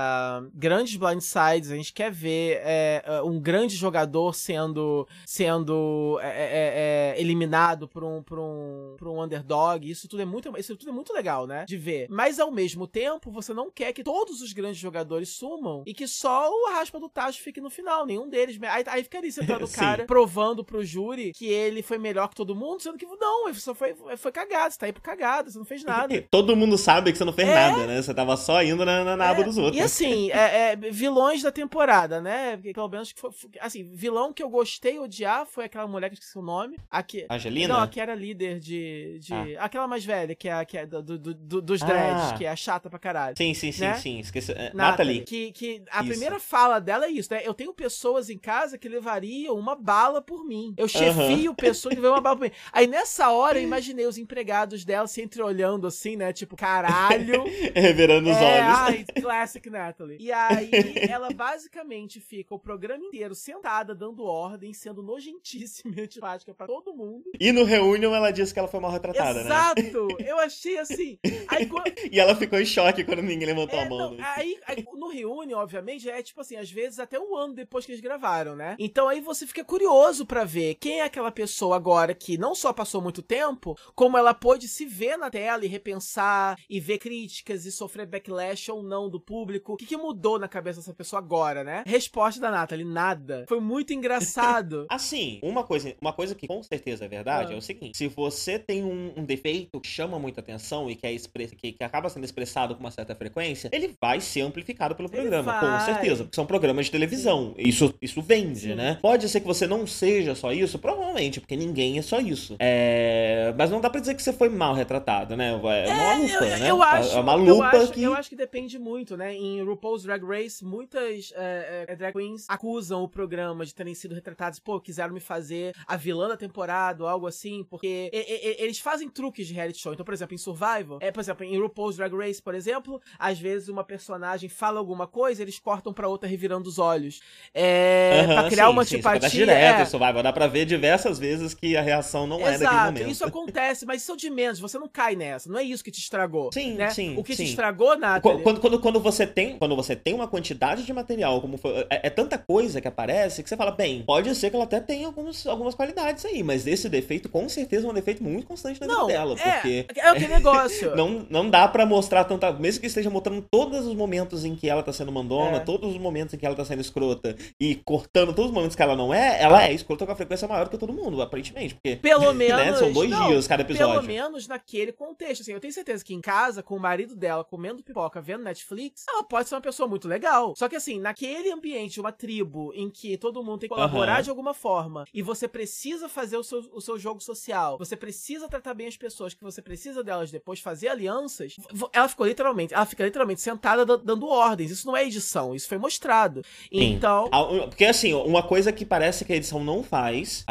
grandes 0.55 0.97
blindsides, 0.97 1.70
a 1.70 1.77
gente 1.77 1.93
quer 1.93 2.11
ver 2.11 2.61
é, 2.62 3.03
um 3.24 3.40
grande 3.40 3.77
jogador 3.77 4.35
sendo, 4.35 5.07
sendo 5.24 6.19
é, 6.23 6.27
é, 6.28 7.15
é, 7.16 7.20
eliminado 7.20 7.89
por 7.89 8.03
um, 8.05 8.23
por, 8.23 8.39
um, 8.39 8.97
por 8.98 9.09
um 9.09 9.23
underdog. 9.23 9.89
Isso 9.89 10.09
tudo, 10.09 10.23
é 10.23 10.24
muito, 10.24 10.53
isso 10.59 10.77
tudo 10.77 10.90
é 10.90 10.93
muito 10.93 11.12
legal, 11.12 11.47
né? 11.47 11.65
De 11.66 11.77
ver. 11.77 12.07
Mas 12.11 12.39
ao 12.39 12.51
mesmo 12.51 12.86
tempo, 12.86 13.31
você 13.31 13.53
não 13.53 13.70
quer 13.70 13.93
que 13.93 14.03
todos 14.03 14.43
os 14.43 14.53
grandes 14.53 14.65
jogadores 14.74 15.28
sumam 15.30 15.82
e 15.86 15.93
que 15.94 16.06
só 16.09 16.51
o 16.51 16.70
raspa 16.70 16.98
do 16.98 17.09
tacho 17.09 17.40
fique 17.43 17.60
no 17.60 17.70
final. 17.70 18.06
Nenhum 18.06 18.28
deles. 18.28 18.59
Aí, 18.62 18.84
aí 18.86 19.02
fica 19.05 19.18
ali 19.18 19.30
sentado 19.30 19.64
o 19.64 19.66
Sim. 19.68 19.76
cara 19.80 20.05
provando 20.06 20.64
pro 20.64 20.84
júri 20.84 21.32
que 21.32 21.47
ele 21.47 21.82
foi 21.82 21.98
melhor 21.98 22.28
que 22.28 22.34
todo 22.34 22.55
mundo, 22.55 22.82
sendo 22.82 22.97
que 22.98 23.06
não, 23.06 23.48
ele 23.48 23.59
só 23.59 23.74
foi, 23.74 23.94
foi 24.16 24.32
cagado, 24.32 24.72
você 24.72 24.78
tá 24.78 24.86
aí 24.86 24.93
por 24.93 25.02
cagada, 25.02 25.51
você 25.51 25.59
não 25.59 25.64
fez 25.64 25.84
nada. 25.84 26.06
Todo 26.30 26.56
mundo 26.56 26.76
sabe 26.78 27.12
que 27.12 27.18
você 27.18 27.24
não 27.24 27.32
fez 27.32 27.48
É. 27.48 27.55
nada, 27.55 27.86
né? 27.86 28.01
Você 28.02 28.12
tava 28.14 28.36
só 28.36 28.62
indo 28.62 28.84
na, 28.84 29.05
na, 29.05 29.16
na 29.16 29.30
aba 29.30 29.40
É, 29.43 29.44
dos 29.44 29.59
outros. 29.59 29.76
E 29.76 29.80
assim, 29.80 30.30
é, 30.30 30.72
é, 30.72 30.76
vilões 30.76 31.43
da 31.43 31.52
temporada, 31.52 32.20
né? 32.20 32.56
Porque 32.56 32.72
pelo 32.72 32.88
menos 32.88 33.12
que 33.12 33.20
foi, 33.20 33.30
assim, 33.60 33.84
vilão 33.94 34.32
que 34.32 34.43
eu 34.43 34.48
gostei 34.48 34.98
odiar 34.98 35.47
foi 35.47 35.64
aquela 35.64 35.86
mulher 35.86 36.09
que 36.09 36.14
eu 36.14 36.18
esqueci 36.18 36.38
o 36.38 36.43
nome. 36.43 36.76
Aqui, 36.90 37.26
Angelina? 37.30 37.74
Não, 37.74 37.82
a 37.82 37.88
que 37.88 38.01
era 38.01 38.14
líder 38.14 38.59
de. 38.60 39.18
de 39.20 39.32
Ah. 39.56 39.64
Aquela 39.64 39.86
mais 39.88 40.05
velha, 40.05 40.34
que 40.34 40.48
é, 40.48 40.52
a- 40.52 40.64
que 40.64 40.76
é 40.78 40.86
do, 40.86 41.02
do- 41.02 41.18
do- 41.34 41.62
dos 41.62 41.82
Ah. 41.82 41.86
dreads, 41.86 42.32
que 42.38 42.44
é 42.44 42.48
a 42.51 42.56
chata 42.56 42.88
pra 42.90 42.98
caralho. 42.98 43.36
Sim, 43.36 43.52
sim, 43.55 43.72
sim, 43.72 43.80
né? 43.82 43.94
sim. 43.94 44.18
Esqueci. 44.20 44.52
É, 44.56 44.72
Natalie. 44.74 45.20
Natalie. 45.20 45.20
Que, 45.22 45.52
que 45.52 45.82
a 45.90 46.00
Isso. 46.00 46.08
primeira 46.10 46.38
fala 46.40 46.78
dela 46.80 47.06
é 47.06 47.10
isso, 47.10 47.32
né? 47.32 47.42
Eu 47.44 47.54
tenho 47.54 47.72
pessoas 47.72 48.28
em 48.30 48.38
casa 48.38 48.78
que 48.78 48.88
levariam 48.88 49.54
uma 49.56 49.74
bala 49.74 50.20
por 50.22 50.44
mim. 50.44 50.74
Eu 50.76 50.88
chefio 50.88 51.54
pessoas 51.54 51.94
que 51.94 52.00
levariam 52.00 52.16
uma 52.16 52.22
bala 52.22 52.36
por 52.36 52.44
mim. 52.44 52.52
Aí 52.72 52.86
nessa 52.86 53.30
hora 53.30 53.58
eu 53.58 53.62
imaginei 53.64 54.06
os 54.06 54.18
empregados 54.18 54.84
dela 54.84 55.06
se 55.06 55.20
entreolhando 55.22 55.86
assim, 55.86 56.16
né? 56.16 56.32
Tipo, 56.32 56.56
caralho. 56.56 57.44
Reverando 57.74 58.30
os 58.30 58.36
é, 58.36 58.60
olhos. 58.62 58.78
ai, 58.78 59.04
classic 59.20 59.68
Natalie. 59.70 60.16
E 60.20 60.32
aí 60.32 60.70
ela 61.08 61.30
basicamente 61.30 62.20
fica 62.20 62.54
o 62.54 62.58
programa 62.58 63.04
inteiro 63.04 63.34
sentada, 63.34 63.94
dando 63.94 64.24
ordem, 64.24 64.72
sendo 64.72 65.02
nojentíssima 65.02 65.94
e 65.96 66.00
antipática 66.02 66.54
pra 66.54 66.66
todo 66.66 66.94
mundo. 66.94 67.24
E 67.38 67.52
no 67.52 67.64
Reunion 67.64 68.14
ela 68.14 68.30
disse 68.30 68.52
que 68.52 68.58
ela 68.58 68.68
foi 68.68 68.80
mal 68.80 68.90
retratada, 68.90 69.40
né? 69.42 69.46
Exato! 69.46 70.08
Eu 70.24 70.38
achei 70.38 70.78
assim. 70.78 71.18
Aí, 71.48 71.66
quando- 71.66 71.92
E 72.10 72.18
ela 72.18 72.34
ficou 72.34 72.58
em 72.60 72.64
choque 72.64 73.04
quando 73.04 73.22
ninguém 73.22 73.46
levantou 73.46 73.78
É, 73.78 73.84
a 73.84 73.88
mão. 73.88 74.10
não, 74.12 74.16
aí, 74.36 74.58
aí, 74.66 74.84
no 74.94 75.08
Reunion, 75.08 75.58
obviamente, 75.58 76.08
é 76.08 76.22
tipo 76.22 76.40
assim, 76.40 76.56
às 76.56 76.70
vezes 76.70 76.98
até 76.98 77.18
um 77.18 77.36
ano 77.36 77.54
depois 77.54 77.84
que 77.84 77.92
eles 77.92 78.00
gravaram, 78.00 78.54
né? 78.54 78.76
Então 78.78 79.08
aí 79.08 79.20
você 79.20 79.46
fica 79.46 79.64
curioso 79.64 80.26
para 80.26 80.44
ver 80.44 80.74
quem 80.74 81.00
é 81.00 81.04
aquela 81.04 81.30
pessoa 81.30 81.76
agora 81.76 82.14
que 82.14 82.38
não 82.38 82.54
só 82.54 82.72
passou 82.72 83.00
muito 83.00 83.22
tempo, 83.22 83.76
como 83.94 84.16
ela 84.18 84.34
pôde 84.34 84.68
se 84.68 84.84
ver 84.84 85.16
na 85.16 85.30
tela 85.30 85.64
e 85.64 85.68
repensar 85.68 86.58
e 86.68 86.78
ver 86.78 86.98
críticas 86.98 87.64
e 87.64 87.72
sofrer 87.72 88.06
backlash 88.06 88.70
ou 88.70 88.82
não 88.82 89.08
do 89.08 89.20
público. 89.20 89.74
O 89.74 89.76
que, 89.76 89.86
que 89.86 89.96
mudou 89.96 90.38
na 90.38 90.48
cabeça 90.48 90.80
dessa 90.80 90.94
pessoa 90.94 91.20
agora, 91.20 91.64
né? 91.64 91.82
Resposta 91.86 92.40
da 92.40 92.50
Nathalie, 92.50 92.84
nada. 92.84 93.44
Foi 93.48 93.60
muito 93.60 93.92
engraçado. 93.92 94.86
assim, 94.90 95.40
uma 95.42 95.64
coisa, 95.64 95.94
uma 96.00 96.12
coisa 96.12 96.34
que 96.34 96.46
com 96.46 96.62
certeza 96.62 97.04
é 97.04 97.08
verdade 97.08 97.52
ah. 97.52 97.54
é 97.54 97.58
o 97.58 97.62
seguinte: 97.62 97.96
se 97.96 98.08
você 98.08 98.58
tem 98.58 98.84
um, 98.84 99.12
um, 99.16 99.24
defeito 99.24 99.80
que 99.80 99.88
chama 99.88 100.18
muita 100.18 100.40
atenção 100.40 100.90
e 100.90 100.96
que, 100.96 101.06
é 101.06 101.16
que, 101.16 101.72
que, 101.72 101.84
acaba 101.84 102.08
sendo 102.08 102.24
expressado 102.24 102.74
com 102.74 102.80
uma 102.80 102.90
certa 102.90 103.14
frequência, 103.14 103.68
ele 103.72 103.94
vai 104.00 104.20
ser 104.27 104.43
amplificado 104.43 104.94
pelo 104.94 105.09
programa, 105.09 105.61
com 105.61 105.81
certeza. 105.81 106.28
São 106.32 106.47
programas 106.47 106.86
de 106.86 106.93
televisão. 106.93 107.55
Isso, 107.57 107.94
isso 108.01 108.20
vende, 108.20 108.61
Sim. 108.61 108.74
né? 108.74 108.98
Pode 109.01 109.28
ser 109.28 109.40
que 109.40 109.47
você 109.47 109.66
não 109.66 109.86
seja 109.86 110.35
só 110.35 110.53
isso, 110.53 110.78
provavelmente, 110.78 111.40
porque 111.40 111.57
ninguém 111.57 111.98
é 111.98 112.03
só 112.03 112.19
isso. 112.19 112.57
É... 112.59 113.55
Mas 113.57 113.70
não 113.70 113.81
dá 113.81 113.89
pra 113.89 114.01
dizer 114.01 114.15
que 114.15 114.23
você 114.23 114.32
foi 114.32 114.48
mal 114.48 114.74
retratado, 114.74 115.36
né? 115.36 115.51
É 115.51 115.55
uma 115.55 115.74
é, 115.74 116.16
lupa, 116.16 116.44
eu, 116.44 116.59
né? 116.59 116.70
Eu 116.70 116.82
acho, 116.82 117.16
é 117.16 117.20
uma 117.20 117.35
lupa 117.35 117.51
eu 117.51 117.62
acho, 117.62 117.93
que... 117.93 118.03
Eu 118.03 118.15
acho 118.15 118.28
que 118.28 118.36
depende 118.36 118.78
muito, 118.78 119.16
né? 119.16 119.35
Em 119.35 119.62
RuPaul's 119.62 120.03
Drag 120.03 120.23
Race, 120.24 120.65
muitas 120.65 121.32
é, 121.35 121.86
é, 121.89 121.97
drag 121.97 122.16
queens 122.16 122.47
acusam 122.48 123.03
o 123.03 123.09
programa 123.09 123.65
de 123.65 123.74
terem 123.74 123.94
sido 123.94 124.15
retratados, 124.15 124.59
pô, 124.59 124.81
quiseram 124.81 125.12
me 125.12 125.20
fazer 125.20 125.74
a 125.86 125.97
vilã 125.97 126.28
da 126.28 126.36
temporada 126.36 127.03
ou 127.03 127.09
algo 127.09 127.27
assim, 127.27 127.65
porque 127.69 128.11
e, 128.12 128.16
e, 128.16 128.62
eles 128.62 128.78
fazem 128.78 129.09
truques 129.09 129.47
de 129.47 129.55
reality 129.55 129.78
show. 129.78 129.93
Então, 129.93 130.05
por 130.05 130.15
exemplo, 130.15 130.35
em 130.35 130.39
Survival, 130.39 130.98
é, 131.01 131.11
por 131.11 131.20
exemplo, 131.20 131.44
em 131.44 131.59
RuPaul's 131.59 131.97
Drag 131.97 132.15
Race, 132.15 132.43
por 132.43 132.55
exemplo, 132.55 133.01
às 133.19 133.39
vezes 133.39 133.69
uma 133.69 133.85
personagem 134.16 134.48
fala 134.48 134.78
alguma 134.78 135.06
coisa, 135.06 135.43
eles 135.43 135.59
cortam 135.59 135.93
pra 135.93 136.09
outra 136.09 136.28
revirando 136.28 136.68
os 136.68 136.78
olhos. 136.78 137.20
É, 137.55 138.24
uhum, 138.26 138.34
pra 138.34 138.48
criar 138.48 138.66
sim, 138.66 138.72
uma 138.72 138.84
sim, 138.84 138.94
antipatia. 138.97 139.28
direto 139.28 139.80
é... 139.82 139.84
Survival, 139.84 140.22
dá 140.22 140.32
pra 140.32 140.47
ver 140.47 140.64
diversas 140.64 141.18
vezes 141.18 141.52
que 141.55 141.76
a 141.76 141.82
reação 141.82 142.26
não 142.26 142.40
Exato, 142.40 142.55
é 142.55 142.59
daquele 142.59 142.84
momento. 142.84 143.10
isso 143.10 143.24
acontece, 143.24 143.86
mas 143.86 144.02
isso 144.02 144.12
é 144.12 144.16
de 144.16 144.30
menos, 144.30 144.59
você 144.59 144.78
não 144.78 144.88
cai 144.88 145.14
nessa, 145.14 145.51
não 145.51 145.59
é 145.59 145.62
isso 145.62 145.84
que 145.84 145.90
te 145.90 146.01
estragou. 146.01 146.51
Sim, 146.52 146.74
né? 146.74 146.90
sim. 146.90 147.14
O 147.16 147.22
que 147.22 147.36
sim. 147.36 147.44
te 147.44 147.51
estragou, 147.51 147.97
Nathalie... 147.97 148.43
Quando, 148.43 148.60
quando, 148.60 148.80
quando, 148.80 149.01
você 149.01 149.26
tem, 149.26 149.59
quando 149.59 149.76
você 149.76 149.94
tem 149.94 150.14
uma 150.14 150.26
quantidade 150.26 150.84
de 150.84 150.93
material, 150.93 151.40
como 151.40 151.59
foi, 151.59 151.86
é, 151.90 152.06
é, 152.06 152.10
tanta 152.10 152.38
coisa 152.38 152.80
que 152.80 152.88
aparece, 152.88 153.43
que 153.43 153.48
você 153.48 153.56
fala, 153.56 153.70
bem, 153.70 154.02
pode 154.02 154.34
ser 154.34 154.51
que 154.51 154.56
ela 154.56 154.64
até 154.64 154.80
tenha 154.80 155.06
alguns, 155.06 155.47
algumas 155.47 155.74
qualidades 155.74 156.24
aí, 156.24 156.43
mas 156.43 156.66
esse 156.66 156.88
defeito, 156.88 157.28
com 157.28 157.48
certeza, 157.48 157.86
é 157.86 157.90
um 157.90 157.94
defeito 157.94 158.22
muito 158.22 158.47
constante 158.47 158.80
na 158.80 158.86
não, 158.86 159.06
vida 159.06 159.18
dela, 159.18 159.36
é, 159.38 159.52
porque... 159.52 159.86
É 159.94 160.09
aquele 160.09 160.34
negócio. 160.34 160.94
não, 160.97 161.26
não 161.28 161.51
dá 161.51 161.68
para 161.68 161.84
mostrar 161.84 162.24
tanta... 162.24 162.52
Mesmo 162.52 162.80
que 162.80 162.86
esteja 162.86 163.10
mostrando 163.10 163.43
todos 163.51 163.86
os 163.86 163.94
momentos 164.06 164.44
em 164.44 164.54
que 164.54 164.68
ela 164.68 164.82
tá 164.82 164.92
sendo 164.92 165.10
mandona, 165.10 165.56
é. 165.56 165.60
todos 165.60 165.90
os 165.90 165.98
momentos 165.98 166.32
em 166.32 166.38
que 166.38 166.46
ela 166.46 166.54
tá 166.54 166.64
sendo 166.64 166.80
escrota, 166.80 167.36
e 167.58 167.74
cortando 167.74 168.32
todos 168.32 168.50
os 168.50 168.54
momentos 168.54 168.76
que 168.76 168.82
ela 168.82 168.94
não 168.94 169.12
é, 169.12 169.42
ela 169.42 169.64
é 169.64 169.72
escrota 169.72 170.06
com 170.06 170.12
a 170.12 170.16
frequência 170.16 170.46
maior 170.46 170.68
que 170.68 170.78
todo 170.78 170.92
mundo, 170.92 171.20
aparentemente, 171.20 171.74
porque... 171.74 171.96
Pelo 171.96 172.32
menos... 172.32 172.56
Né, 172.56 172.74
são 172.76 172.92
dois 172.92 173.10
não, 173.10 173.28
dias 173.28 173.46
cada 173.46 173.62
episódio. 173.62 173.94
Pelo 173.94 174.06
menos 174.06 174.46
naquele 174.46 174.92
contexto, 174.92 175.42
assim, 175.42 175.52
eu 175.52 175.60
tenho 175.60 175.72
certeza 175.72 176.04
que 176.04 176.14
em 176.14 176.20
casa, 176.20 176.62
com 176.62 176.76
o 176.76 176.80
marido 176.80 177.16
dela, 177.16 177.44
comendo 177.44 177.82
pipoca, 177.82 178.20
vendo 178.20 178.44
Netflix, 178.44 179.04
ela 179.08 179.24
pode 179.24 179.48
ser 179.48 179.56
uma 179.56 179.60
pessoa 179.60 179.88
muito 179.88 180.06
legal. 180.06 180.54
Só 180.56 180.68
que 180.68 180.76
assim, 180.76 181.00
naquele 181.00 181.50
ambiente, 181.50 182.00
uma 182.00 182.12
tribo 182.12 182.72
em 182.74 182.88
que 182.88 183.16
todo 183.16 183.42
mundo 183.42 183.58
tem 183.58 183.68
que 183.68 183.74
colaborar 183.74 184.18
uhum. 184.18 184.22
de 184.22 184.30
alguma 184.30 184.54
forma, 184.54 185.04
e 185.12 185.22
você 185.22 185.48
precisa 185.48 186.08
fazer 186.08 186.36
o 186.36 186.44
seu, 186.44 186.60
o 186.72 186.80
seu 186.80 186.98
jogo 186.98 187.20
social, 187.20 187.76
você 187.78 187.96
precisa 187.96 188.48
tratar 188.48 188.74
bem 188.74 188.86
as 188.86 188.96
pessoas, 188.96 189.34
que 189.34 189.42
você 189.42 189.60
precisa 189.60 190.04
delas 190.04 190.30
depois, 190.30 190.60
fazer 190.60 190.88
alianças, 190.88 191.56
ela 191.92 192.08
ficou 192.08 192.26
literalmente, 192.26 192.74
ela 192.74 192.86
fica 192.86 193.04
literalmente 193.04 193.40
sentada 193.40 193.84
dando 193.84 193.95
ordens. 194.27 194.70
Isso 194.70 194.86
não 194.86 194.97
é 194.97 195.05
edição, 195.05 195.55
isso 195.55 195.68
foi 195.68 195.78
mostrado. 195.78 196.43
Sim. 196.73 196.93
Então. 196.93 197.28
Porque 197.68 197.85
assim, 197.85 198.12
uma 198.14 198.43
coisa 198.43 198.73
que 198.73 198.85
parece 198.85 199.24
que 199.24 199.32
a 199.32 199.36
edição 199.36 199.62
não 199.62 199.82
faz, 199.82 200.44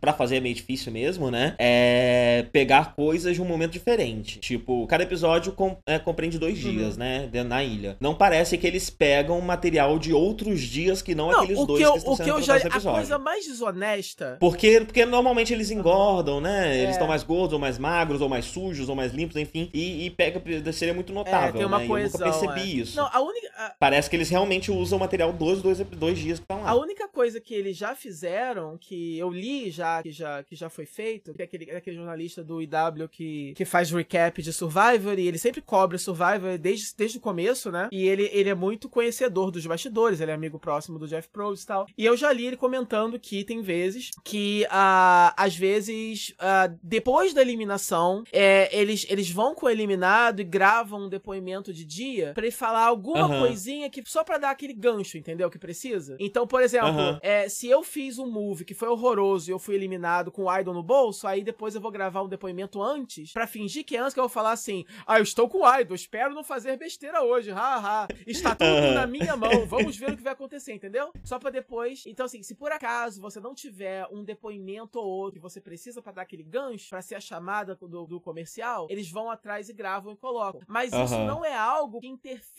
para 0.00 0.12
fazer 0.12 0.36
é 0.36 0.40
meio 0.40 0.54
difícil 0.54 0.92
mesmo, 0.92 1.30
né? 1.30 1.54
É 1.58 2.46
pegar 2.52 2.94
coisas 2.94 3.34
de 3.34 3.42
um 3.42 3.44
momento 3.44 3.72
diferente. 3.72 4.38
Tipo, 4.38 4.86
cada 4.86 5.02
episódio 5.02 5.52
com, 5.52 5.76
é, 5.86 5.98
compreende 5.98 6.38
dois 6.38 6.62
uhum. 6.64 6.70
dias, 6.70 6.96
né? 6.96 7.28
Na 7.46 7.62
ilha. 7.62 7.96
Não 8.00 8.14
parece 8.14 8.56
que 8.58 8.66
eles 8.66 8.90
pegam 8.90 9.40
material 9.40 9.98
de 9.98 10.12
outros 10.12 10.60
dias 10.60 11.02
que 11.02 11.14
não, 11.14 11.30
não 11.30 11.40
aqueles 11.40 11.66
dois 11.66 11.84
que, 11.84 11.90
que 11.90 11.98
estão 11.98 12.12
o 12.12 12.16
que 12.16 12.30
eu 12.30 12.42
já, 12.42 12.56
A 12.56 12.80
coisa 12.80 13.18
mais 13.18 13.46
desonesta. 13.46 14.36
Porque, 14.40 14.80
porque 14.80 15.04
normalmente 15.04 15.52
eles 15.52 15.70
engordam, 15.70 16.40
né? 16.40 16.76
Eles 16.76 16.92
estão 16.92 17.06
é. 17.06 17.10
mais 17.10 17.22
gordos, 17.22 17.52
ou 17.52 17.58
mais 17.58 17.78
magros, 17.78 18.20
ou 18.20 18.28
mais 18.28 18.44
sujos, 18.44 18.88
ou 18.88 18.96
mais 18.96 19.12
limpos, 19.12 19.36
enfim. 19.36 19.70
E, 19.72 20.06
e 20.06 20.10
pega. 20.10 20.40
Seria 20.72 20.94
muito 20.94 21.12
notável. 21.12 21.48
É, 21.48 21.52
tem 21.52 21.66
uma 21.66 21.78
né? 21.78 21.86
coesão, 21.86 22.20
eu 22.20 22.26
nunca 22.26 22.48
percebi 22.48 22.78
é. 22.78 22.79
Isso. 22.80 22.96
Não, 22.96 23.08
a 23.12 23.20
única. 23.20 23.48
A... 23.56 23.74
Parece 23.78 24.08
que 24.08 24.16
eles 24.16 24.28
realmente 24.28 24.70
usam 24.70 24.96
o 24.98 25.00
material 25.00 25.32
dos 25.32 25.62
dois, 25.62 25.78
dois 25.78 26.18
dias 26.18 26.38
que 26.38 26.44
estão 26.44 26.62
lá. 26.62 26.70
A 26.70 26.74
única 26.74 27.08
coisa 27.08 27.40
que 27.40 27.54
eles 27.54 27.76
já 27.76 27.94
fizeram, 27.94 28.78
que 28.78 29.18
eu 29.18 29.30
li 29.30 29.70
já, 29.70 30.02
que 30.02 30.10
já, 30.10 30.42
que 30.42 30.54
já 30.56 30.68
foi 30.68 30.86
feito, 30.86 31.34
que 31.34 31.42
é 31.42 31.44
aquele, 31.44 31.70
aquele 31.70 31.96
jornalista 31.96 32.42
do 32.42 32.60
IW 32.60 33.08
que, 33.10 33.54
que 33.54 33.64
faz 33.64 33.90
recap 33.90 34.40
de 34.42 34.52
Survivor, 34.52 35.18
e 35.18 35.26
ele 35.26 35.38
sempre 35.38 35.60
cobre 35.60 35.98
Survivor 35.98 36.58
desde, 36.58 36.94
desde 36.96 37.18
o 37.18 37.20
começo, 37.20 37.70
né? 37.70 37.88
E 37.92 38.08
ele, 38.08 38.28
ele 38.32 38.48
é 38.48 38.54
muito 38.54 38.88
conhecedor 38.88 39.50
dos 39.50 39.66
bastidores, 39.66 40.20
ele 40.20 40.30
é 40.30 40.34
amigo 40.34 40.58
próximo 40.58 40.98
do 40.98 41.08
Jeff 41.08 41.28
Probst 41.28 41.64
e 41.64 41.66
tal. 41.66 41.86
E 41.96 42.04
eu 42.04 42.16
já 42.16 42.32
li 42.32 42.46
ele 42.46 42.56
comentando 42.56 43.18
que 43.18 43.44
tem 43.44 43.62
vezes 43.62 44.10
que, 44.24 44.64
uh, 44.66 45.32
às 45.36 45.56
vezes, 45.56 46.30
uh, 46.30 46.76
depois 46.82 47.34
da 47.34 47.42
eliminação, 47.42 48.24
é, 48.32 48.68
eles, 48.76 49.06
eles 49.08 49.30
vão 49.30 49.54
com 49.54 49.66
o 49.66 49.70
eliminado 49.70 50.40
e 50.40 50.44
gravam 50.44 51.06
um 51.06 51.08
depoimento 51.08 51.72
de 51.72 51.84
dia 51.84 52.32
para 52.34 52.44
ele 52.44 52.54
falar 52.54 52.69
alguma 52.78 53.26
uhum. 53.26 53.40
coisinha 53.40 53.90
que 53.90 54.02
só 54.06 54.22
para 54.24 54.38
dar 54.38 54.50
aquele 54.50 54.72
gancho, 54.72 55.18
entendeu? 55.18 55.50
Que 55.50 55.58
precisa. 55.58 56.16
Então, 56.18 56.46
por 56.46 56.62
exemplo, 56.62 56.90
uhum. 56.90 57.18
é, 57.22 57.48
se 57.48 57.68
eu 57.68 57.82
fiz 57.82 58.18
um 58.18 58.30
move 58.30 58.64
que 58.64 58.74
foi 58.74 58.88
horroroso 58.88 59.50
e 59.50 59.52
eu 59.52 59.58
fui 59.58 59.74
eliminado 59.74 60.30
com 60.30 60.44
o 60.44 60.58
Idol 60.58 60.74
no 60.74 60.82
bolso, 60.82 61.26
aí 61.26 61.42
depois 61.42 61.74
eu 61.74 61.80
vou 61.80 61.90
gravar 61.90 62.22
um 62.22 62.28
depoimento 62.28 62.82
antes 62.82 63.32
para 63.32 63.46
fingir 63.46 63.84
que 63.84 63.96
é 63.96 64.00
antes 64.00 64.14
que 64.14 64.20
eu 64.20 64.24
vou 64.24 64.28
falar 64.28 64.52
assim: 64.52 64.84
ah, 65.06 65.18
eu 65.18 65.22
estou 65.22 65.48
com 65.48 65.62
o 65.62 65.80
Idol, 65.80 65.94
espero 65.94 66.34
não 66.34 66.44
fazer 66.44 66.76
besteira 66.76 67.22
hoje, 67.22 67.50
haha. 67.50 68.08
Está 68.26 68.54
tudo 68.54 68.70
uhum. 68.70 68.94
na 68.94 69.06
minha 69.06 69.36
mão, 69.36 69.50
vamos 69.66 69.96
ver 69.96 70.10
o 70.10 70.16
que 70.16 70.22
vai 70.22 70.32
acontecer, 70.32 70.72
entendeu? 70.72 71.12
Só 71.24 71.38
para 71.38 71.50
depois. 71.50 72.04
Então, 72.06 72.26
assim, 72.26 72.42
se 72.42 72.54
por 72.54 72.72
acaso 72.72 73.20
você 73.20 73.40
não 73.40 73.54
tiver 73.54 74.06
um 74.10 74.24
depoimento 74.24 74.98
ou 74.98 75.06
outro 75.06 75.34
que 75.34 75.42
você 75.42 75.60
precisa 75.60 76.02
para 76.02 76.12
dar 76.12 76.22
aquele 76.22 76.42
gancho, 76.42 76.90
para 76.90 77.02
ser 77.02 77.14
a 77.14 77.20
chamada 77.20 77.74
do, 77.74 78.06
do, 78.06 78.20
comercial, 78.20 78.86
eles 78.90 79.10
vão 79.10 79.30
atrás 79.30 79.68
e 79.68 79.72
gravam 79.72 80.12
e 80.12 80.16
colocam. 80.16 80.60
Mas 80.66 80.92
isso 80.92 81.18
não 81.18 81.44
é 81.44 81.54
algo 81.54 82.00
que 82.00 82.06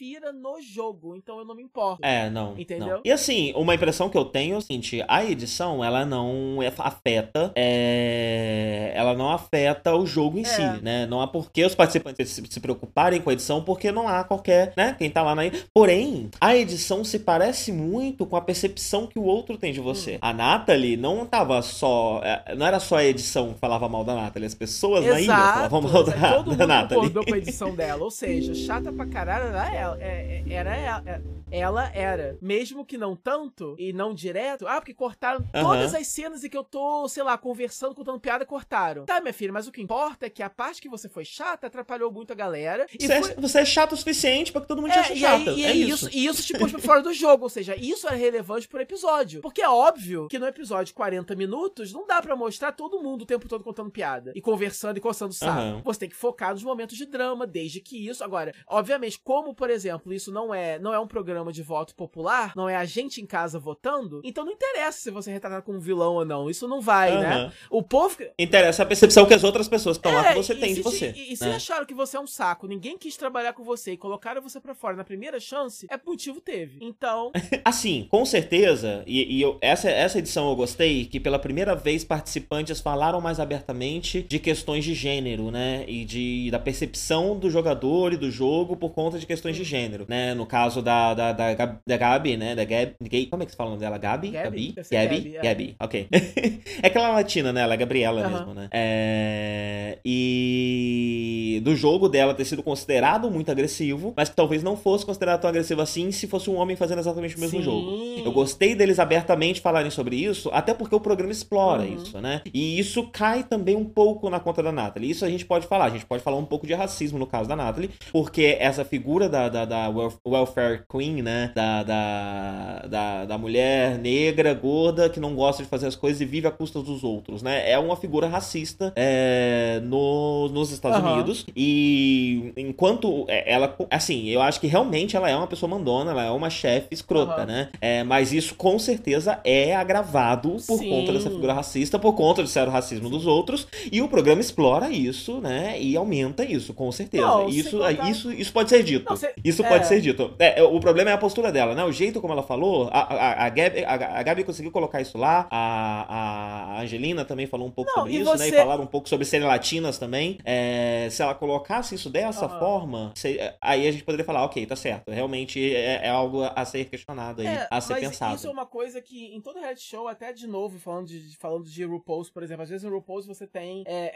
interfira 0.01 0.33
no 0.33 0.59
jogo, 0.61 1.15
então 1.15 1.37
eu 1.37 1.45
não 1.45 1.55
me 1.55 1.61
importo. 1.61 2.03
É, 2.03 2.29
não. 2.29 2.57
Entendeu? 2.57 2.95
Não. 2.95 3.01
E 3.05 3.11
assim, 3.11 3.53
uma 3.55 3.75
impressão 3.75 4.09
que 4.09 4.17
eu 4.17 4.25
tenho 4.25 4.55
é 4.55 4.57
o 4.57 4.61
seguinte: 4.61 5.03
a 5.07 5.23
edição, 5.23 5.83
ela 5.83 6.03
não 6.03 6.57
afeta. 6.79 7.51
É, 7.55 8.91
ela 8.95 9.13
não 9.13 9.29
afeta 9.29 9.95
o 9.95 10.05
jogo 10.05 10.39
em 10.39 10.41
é. 10.41 10.45
si, 10.45 10.61
né? 10.81 11.05
Não 11.05 11.21
há 11.21 11.27
por 11.27 11.51
que 11.51 11.63
os 11.63 11.75
participantes 11.75 12.29
se, 12.29 12.43
se, 12.49 12.59
preocuparem 12.59 13.21
com 13.21 13.29
a 13.29 13.33
edição, 13.33 13.63
porque 13.63 13.91
não 13.91 14.07
há 14.07 14.23
qualquer, 14.23 14.73
né? 14.75 14.95
Quem 14.97 15.09
tá 15.09 15.21
lá 15.21 15.35
na. 15.35 15.43
Porém, 15.73 16.29
a 16.39 16.55
edição 16.55 17.03
se 17.03 17.19
parece 17.19 17.71
muito 17.71 18.25
com 18.25 18.35
a 18.35 18.41
percepção 18.41 19.05
que 19.05 19.19
o 19.19 19.23
outro 19.23 19.57
tem 19.57 19.71
de 19.71 19.79
você. 19.79 20.15
Hum. 20.15 20.19
A 20.21 20.33
Natalie 20.33 20.97
não 20.97 21.25
tava 21.25 21.61
só. 21.61 22.21
É, 22.23 22.55
não 22.55 22.65
era 22.65 22.79
só 22.79 22.97
a 22.97 23.05
edição 23.05 23.53
que 23.53 23.59
falava 23.59 23.87
mal 23.87 24.03
da 24.03 24.15
Natalie, 24.15 24.47
as 24.47 24.55
pessoas 24.55 25.05
Exato. 25.05 25.13
na 25.13 25.21
ilha 25.21 25.53
falavam 25.53 25.81
mal 25.81 26.03
da, 26.03 26.11
Todo 26.31 26.47
mundo 26.47 26.57
da 26.57 26.67
Natalie. 26.67 27.11
com 27.11 27.33
a 27.33 27.37
edição 27.37 27.75
dela, 27.75 28.03
ou 28.03 28.11
seja, 28.11 28.53
chata 28.65 28.91
pra 28.91 29.05
caralho 29.05 29.47
era 29.47 29.73
ela. 29.73 29.90
É, 29.99 30.43
é, 30.47 30.53
era 30.53 30.75
ela 30.75 31.21
ela 31.51 31.91
era. 31.93 32.37
Mesmo 32.41 32.85
que 32.85 32.97
não 32.97 33.15
tanto 33.15 33.75
e 33.77 33.91
não 33.91 34.13
direto. 34.13 34.65
Ah, 34.65 34.79
porque 34.79 34.93
cortaram 34.93 35.41
uhum. 35.41 35.61
todas 35.61 35.93
as 35.93 36.07
cenas 36.07 36.43
em 36.43 36.49
que 36.49 36.57
eu 36.57 36.63
tô, 36.63 37.07
sei 37.09 37.23
lá, 37.23 37.37
conversando, 37.37 37.93
contando 37.93 38.19
piada, 38.19 38.45
cortaram. 38.45 39.05
Tá, 39.05 39.19
minha 39.19 39.33
filha, 39.33 39.51
mas 39.51 39.67
o 39.67 39.71
que 39.71 39.81
importa 39.81 40.25
é 40.25 40.29
que 40.29 40.41
a 40.41 40.49
parte 40.49 40.81
que 40.81 40.87
você 40.87 41.09
foi 41.09 41.25
chata 41.25 41.67
atrapalhou 41.67 42.11
muito 42.11 42.31
a 42.31 42.35
galera. 42.35 42.87
Você, 42.87 43.11
é, 43.11 43.21
foi... 43.21 43.31
é, 43.31 43.35
você, 43.35 43.59
é, 43.59 43.65
chato 43.65 43.91
o 43.91 43.97
suficiente 43.97 44.51
pra 44.51 44.61
que 44.61 44.67
todo 44.67 44.81
mundo 44.81 44.93
é, 44.93 45.03
te 45.03 45.17
chata. 45.17 45.51
E, 45.51 45.65
é 45.65 45.73
isso. 45.73 46.09
E 46.11 46.25
isso 46.25 46.41
te 46.41 46.57
pôs 46.57 46.71
pra 46.71 46.79
fora 46.79 47.01
do 47.01 47.13
jogo. 47.13 47.43
Ou 47.43 47.49
seja, 47.49 47.75
isso 47.75 48.07
é 48.07 48.15
relevante 48.15 48.67
pro 48.67 48.79
episódio. 48.81 49.41
Porque 49.41 49.61
é 49.61 49.69
óbvio 49.69 50.27
que 50.29 50.39
no 50.39 50.47
episódio 50.47 50.95
40 50.95 51.35
minutos 51.35 51.91
não 51.91 52.07
dá 52.07 52.21
para 52.21 52.35
mostrar 52.35 52.71
todo 52.71 53.01
mundo 53.01 53.23
o 53.23 53.25
tempo 53.25 53.49
todo 53.49 53.63
contando 53.63 53.91
piada 53.91 54.31
e 54.33 54.41
conversando 54.41 54.97
e 54.97 55.01
coçando 55.01 55.33
saco. 55.33 55.59
Uhum. 55.59 55.81
Você 55.83 55.99
tem 55.99 56.09
que 56.09 56.15
focar 56.15 56.51
nos 56.51 56.63
momentos 56.63 56.97
de 56.97 57.05
drama, 57.05 57.45
desde 57.45 57.81
que 57.81 58.07
isso. 58.07 58.23
Agora, 58.23 58.53
obviamente, 58.67 59.19
como, 59.21 59.53
por 59.53 59.69
exemplo, 59.71 60.13
isso 60.13 60.31
não 60.31 60.53
é, 60.53 60.77
não 60.77 60.93
é 60.93 60.99
um 60.99 61.07
programa 61.07 61.51
de 61.51 61.63
voto 61.63 61.95
popular 61.95 62.51
não 62.55 62.69
é 62.69 62.75
a 62.75 62.85
gente 62.85 63.21
em 63.21 63.25
casa 63.25 63.59
votando, 63.59 64.21
então 64.23 64.45
não 64.45 64.51
interessa 64.51 64.99
se 64.99 65.11
você 65.11 65.29
é 65.29 65.33
retratado 65.33 65.63
como 65.63 65.79
vilão 65.79 66.15
ou 66.15 66.25
não. 66.25 66.49
Isso 66.49 66.67
não 66.67 66.81
vai, 66.81 67.13
uhum. 67.13 67.21
né? 67.21 67.51
O 67.69 67.83
povo. 67.83 68.17
Interessa 68.37 68.83
a 68.83 68.85
percepção 68.85 69.25
que 69.25 69.33
as 69.33 69.43
outras 69.43 69.67
pessoas 69.67 69.97
que 69.97 70.07
estão 70.07 70.19
é, 70.19 70.23
lá 70.23 70.29
que 70.29 70.37
você 70.37 70.55
tem 70.55 70.73
de 70.73 70.81
você. 70.81 71.13
E, 71.15 71.33
e 71.33 71.37
se 71.37 71.45
né? 71.45 71.55
acharam 71.55 71.85
que 71.85 71.93
você 71.93 72.17
é 72.17 72.19
um 72.19 72.27
saco, 72.27 72.67
ninguém 72.67 72.97
quis 72.97 73.17
trabalhar 73.17 73.53
com 73.53 73.63
você 73.63 73.93
e 73.93 73.97
colocaram 73.97 74.41
você 74.41 74.59
para 74.59 74.75
fora 74.75 74.95
na 74.95 75.03
primeira 75.03 75.39
chance, 75.39 75.87
é 75.89 75.99
motivo 76.05 76.41
teve. 76.41 76.79
Então. 76.81 77.31
assim, 77.63 78.07
com 78.09 78.25
certeza, 78.25 79.03
e, 79.05 79.37
e 79.37 79.41
eu, 79.41 79.57
essa, 79.61 79.89
essa 79.89 80.19
edição 80.19 80.49
eu 80.49 80.55
gostei, 80.55 81.05
que 81.05 81.19
pela 81.19 81.39
primeira 81.39 81.75
vez 81.75 82.03
participantes 82.03 82.79
falaram 82.81 83.21
mais 83.21 83.39
abertamente 83.39 84.21
de 84.23 84.39
questões 84.39 84.83
de 84.83 84.93
gênero, 84.93 85.51
né? 85.51 85.85
E 85.87 86.05
de, 86.05 86.49
da 86.51 86.59
percepção 86.59 87.37
do 87.37 87.49
jogador 87.49 88.13
e 88.13 88.17
do 88.17 88.29
jogo 88.29 88.75
por 88.75 88.91
conta 88.91 89.17
de 89.17 89.25
questões 89.25 89.55
de 89.55 89.60
gênero, 89.63 90.05
né? 90.07 90.33
No 90.33 90.45
caso 90.45 90.81
da, 90.81 91.13
da, 91.13 91.31
da, 91.31 91.53
da 91.87 91.97
Gabi, 91.97 92.37
né? 92.37 92.55
Da 92.55 92.63
Gabi. 92.65 93.25
Como 93.29 93.43
é 93.43 93.45
que 93.45 93.51
você 93.51 93.57
fala 93.57 93.69
o 93.69 93.73
nome 93.73 93.81
dela? 93.81 93.97
Gabi? 93.97 94.29
Gabi? 94.31 94.73
Gabi? 94.73 94.83
Ser 94.87 94.95
Gabi? 95.07 95.35
É. 95.37 95.41
Gabi, 95.41 95.75
ok. 95.79 96.07
é 96.81 96.87
aquela 96.87 97.09
latina, 97.09 97.51
né? 97.53 97.61
Ela 97.61 97.73
é 97.73 97.77
Gabriela 97.77 98.21
Aham. 98.21 98.29
mesmo, 98.31 98.53
né? 98.53 98.69
É... 98.71 99.97
E 100.03 101.61
do 101.63 101.75
jogo 101.75 102.07
dela 102.09 102.33
ter 102.33 102.45
sido 102.45 102.63
considerado 102.63 103.29
muito 103.29 103.51
agressivo, 103.51 104.13
mas 104.15 104.29
que 104.29 104.35
talvez 104.35 104.63
não 104.63 104.75
fosse 104.75 105.05
considerado 105.05 105.41
tão 105.41 105.49
agressivo 105.49 105.81
assim 105.81 106.11
se 106.11 106.27
fosse 106.27 106.49
um 106.49 106.55
homem 106.55 106.75
fazendo 106.75 106.99
exatamente 106.99 107.35
o 107.35 107.39
mesmo 107.39 107.59
Sim. 107.59 107.63
jogo. 107.63 108.21
Eu 108.25 108.31
gostei 108.31 108.75
deles 108.75 108.99
abertamente 108.99 109.61
falarem 109.61 109.91
sobre 109.91 110.15
isso, 110.15 110.49
até 110.53 110.73
porque 110.73 110.95
o 110.95 110.99
programa 110.99 111.31
explora 111.31 111.83
Uhum. 111.83 111.95
isso, 111.95 112.19
né? 112.19 112.41
E 112.53 112.79
isso 112.79 113.07
cai 113.11 113.43
também 113.43 113.75
um 113.75 113.85
pouco 113.85 114.29
na 114.29 114.39
conta 114.39 114.61
da 114.63 114.71
Natalie. 114.71 115.11
Isso 115.11 115.25
a 115.25 115.29
gente 115.29 115.45
pode 115.45 115.67
falar. 115.67 115.85
A 115.85 115.89
gente 115.89 116.05
pode 116.05 116.23
falar 116.23 116.37
um 116.37 116.45
pouco 116.45 116.65
de 116.67 116.73
racismo 116.73 117.17
no 117.19 117.27
caso 117.27 117.47
da 117.47 117.55
Natalie, 117.55 117.89
porque 118.11 118.57
essa 118.59 118.83
figura 118.85 119.29
da, 119.29 119.49
da, 119.51 119.65
da 119.65 119.89
wel- 119.89 120.13
welfare 120.27 120.83
queen, 120.89 121.21
né? 121.21 121.51
Da, 121.55 121.83
da, 121.83 122.79
da, 122.87 123.25
da 123.25 123.37
mulher 123.37 123.97
negra, 123.99 124.53
gorda, 124.53 125.09
que 125.09 125.19
não 125.19 125.35
gosta 125.35 125.63
de 125.63 125.69
fazer 125.69 125.87
as 125.87 125.95
coisas 125.95 126.21
e 126.21 126.25
vive 126.25 126.47
à 126.47 126.51
custa 126.51 126.81
dos 126.81 127.03
outros, 127.03 127.43
né? 127.43 127.69
É 127.69 127.77
uma 127.77 127.95
figura 127.95 128.27
racista 128.27 128.91
é, 128.95 129.79
no, 129.83 130.49
nos 130.49 130.71
Estados 130.71 130.97
Aham. 130.99 131.13
Unidos. 131.15 131.45
E 131.55 132.53
enquanto 132.57 133.25
é, 133.27 133.51
ela. 133.53 133.75
Assim, 133.89 134.27
eu 134.29 134.41
acho 134.41 134.59
que 134.59 134.67
realmente 134.67 135.15
ela 135.15 135.29
é 135.29 135.35
uma 135.35 135.47
pessoa 135.47 135.69
mandona, 135.69 136.11
ela 136.11 136.23
é 136.25 136.31
uma 136.31 136.49
chefe 136.49 136.87
escrota, 136.91 137.33
Aham. 137.41 137.45
né? 137.45 137.69
É, 137.81 138.03
mas 138.03 138.31
isso 138.33 138.55
com 138.55 138.77
certeza 138.79 139.39
é 139.43 139.75
agravado 139.75 140.57
por 140.67 140.79
Sim. 140.79 140.89
conta 140.89 141.13
dessa 141.13 141.29
figura 141.29 141.53
racista, 141.53 141.99
por 141.99 142.13
conta 142.13 142.43
de 142.43 142.49
ser 142.49 142.67
o 142.67 142.71
racismo 142.71 143.09
dos 143.09 143.25
outros. 143.25 143.67
E 143.91 144.01
o 144.01 144.07
programa 144.07 144.41
explora 144.41 144.89
isso, 144.89 145.39
né? 145.41 145.79
E 145.79 145.95
aumenta 145.95 146.43
isso, 146.43 146.73
com 146.73 146.91
certeza. 146.91 147.25
Não, 147.25 147.49
isso, 147.49 147.79
isso, 148.09 148.31
isso 148.31 148.53
pode 148.53 148.69
ser 148.69 148.83
dito. 148.83 149.05
Não, 149.09 149.17
cê- 149.17 149.33
Isso 149.43 149.63
é. 149.63 149.67
pode 149.69 149.87
ser 149.87 150.01
dito. 150.01 150.33
É, 150.39 150.59
é, 150.59 150.63
o 150.63 150.79
problema 150.79 151.09
é 151.09 151.13
a 151.13 151.17
postura 151.17 151.51
dela, 151.51 151.73
né? 151.75 151.83
O 151.83 151.91
jeito 151.91 152.19
como 152.21 152.33
ela 152.33 152.43
falou. 152.43 152.89
A, 152.91 152.99
a, 153.01 153.45
a, 153.45 153.49
Gabi, 153.49 153.83
a, 153.83 153.93
a 154.19 154.23
Gabi 154.23 154.43
conseguiu 154.43 154.71
colocar 154.71 155.01
isso 155.01 155.17
lá. 155.17 155.47
A, 155.49 156.77
a 156.77 156.81
Angelina 156.81 157.25
também 157.25 157.47
falou 157.47 157.67
um 157.67 157.71
pouco 157.71 157.89
Não, 157.91 157.97
sobre 158.03 158.13
isso, 158.13 158.37
né? 158.37 158.47
E 158.47 158.51
você- 158.51 158.57
falaram 158.57 158.83
um 158.83 158.87
pouco 158.87 159.07
sobre 159.09 159.25
serem 159.25 159.47
latinas 159.47 159.97
também. 159.97 160.37
É, 160.45 161.07
se 161.09 161.21
ela 161.21 161.33
colocasse 161.35 161.95
isso 161.95 162.09
dessa 162.09 162.45
Aham. 162.45 162.59
forma, 162.59 163.11
se- 163.15 163.39
aí 163.61 163.87
a 163.87 163.91
gente 163.91 164.03
poderia 164.03 164.25
falar, 164.25 164.43
ok, 164.45 164.65
tá 164.65 164.75
certo. 164.75 165.11
Realmente 165.11 165.73
é, 165.73 166.07
é 166.07 166.09
algo 166.09 166.43
a 166.43 166.65
ser 166.65 166.85
questionado 166.85 167.41
aí, 167.41 167.47
É, 167.47 167.67
a 167.69 167.81
ser 167.81 167.93
mas 167.93 168.03
pensado. 168.03 168.35
isso 168.35 168.47
é 168.47 168.51
uma 168.51 168.65
coisa 168.65 169.01
que 169.01 169.33
em 169.35 169.41
todo 169.41 169.59
reality 169.59 169.81
show, 169.83 170.07
até 170.07 170.31
de 170.33 170.47
novo, 170.47 170.79
falando 170.79 171.07
de, 171.07 171.35
falando 171.37 171.65
de 171.69 171.83
RuPaul's, 171.83 172.29
por 172.29 172.43
exemplo, 172.43 172.63
às 172.63 172.69
vezes 172.69 172.83
no 172.83 172.93
RuPaul's 172.95 173.25
você 173.25 173.47
tem 173.47 173.83
é, 173.87 174.11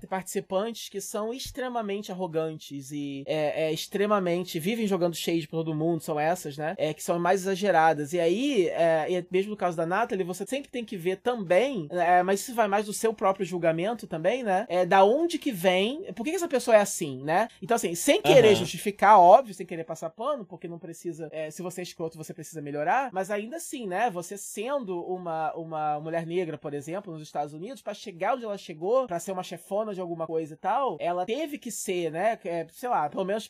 é, 0.00 0.06
participantes 0.08 0.88
que 0.88 1.00
são 1.00 1.32
extremamente 1.34 2.10
arrogantes 2.10 2.90
e 2.92 3.24
é, 3.26 3.66
é, 3.68 3.72
extremamente 4.06 4.58
vivem 4.58 4.86
jogando 4.86 5.14
shade 5.14 5.48
pra 5.48 5.58
todo 5.58 5.74
mundo, 5.74 6.00
são 6.00 6.18
essas, 6.18 6.56
né? 6.56 6.74
É, 6.78 6.94
que 6.94 7.02
são 7.02 7.18
mais 7.18 7.40
exageradas. 7.42 8.12
E 8.12 8.20
aí, 8.20 8.68
é, 8.68 9.06
e 9.10 9.26
mesmo 9.30 9.50
no 9.50 9.56
caso 9.56 9.76
da 9.76 9.84
Natalie, 9.84 10.24
você 10.24 10.46
sempre 10.46 10.70
tem 10.70 10.84
que 10.84 10.96
ver 10.96 11.16
também, 11.16 11.88
é, 11.90 12.22
mas 12.22 12.40
isso 12.40 12.54
vai 12.54 12.68
mais 12.68 12.86
do 12.86 12.92
seu 12.92 13.12
próprio 13.12 13.44
julgamento 13.44 14.06
também, 14.06 14.44
né? 14.44 14.64
É, 14.68 14.86
da 14.86 15.04
onde 15.04 15.38
que 15.38 15.50
vem, 15.50 16.04
por 16.14 16.22
que, 16.24 16.30
que 16.30 16.36
essa 16.36 16.48
pessoa 16.48 16.76
é 16.76 16.80
assim, 16.80 17.22
né? 17.24 17.48
Então, 17.60 17.74
assim, 17.74 17.94
sem 17.94 18.22
querer 18.22 18.48
Aham. 18.48 18.56
justificar, 18.56 19.18
óbvio, 19.18 19.54
sem 19.54 19.66
querer 19.66 19.84
passar 19.84 20.10
pano, 20.10 20.44
porque 20.44 20.68
não 20.68 20.78
precisa, 20.78 21.28
é, 21.32 21.50
se 21.50 21.62
você 21.62 21.80
é 21.80 21.84
escroto, 21.84 22.16
você 22.16 22.32
precisa 22.32 22.62
melhorar, 22.62 23.10
mas 23.12 23.30
ainda 23.30 23.56
assim, 23.56 23.86
né? 23.86 24.08
Você 24.10 24.38
sendo 24.38 25.02
uma, 25.02 25.52
uma 25.54 26.00
mulher 26.00 26.24
negra, 26.26 26.56
por 26.56 26.72
exemplo, 26.74 27.12
nos 27.12 27.22
Estados 27.22 27.52
Unidos, 27.52 27.82
pra 27.82 27.94
chegar 27.94 28.34
onde 28.34 28.44
ela 28.44 28.58
chegou, 28.58 29.06
pra 29.06 29.18
ser 29.18 29.32
uma 29.32 29.42
chefona 29.42 29.92
de 29.94 30.00
alguma 30.00 30.26
coisa 30.26 30.54
e 30.54 30.56
tal, 30.56 30.96
ela 31.00 31.26
teve 31.26 31.58
que 31.58 31.70
ser, 31.70 32.12
né? 32.12 32.38
é, 32.44 32.66
sei 32.72 32.88
lá, 32.88 33.08
pelo 33.08 33.24
menos 33.24 33.46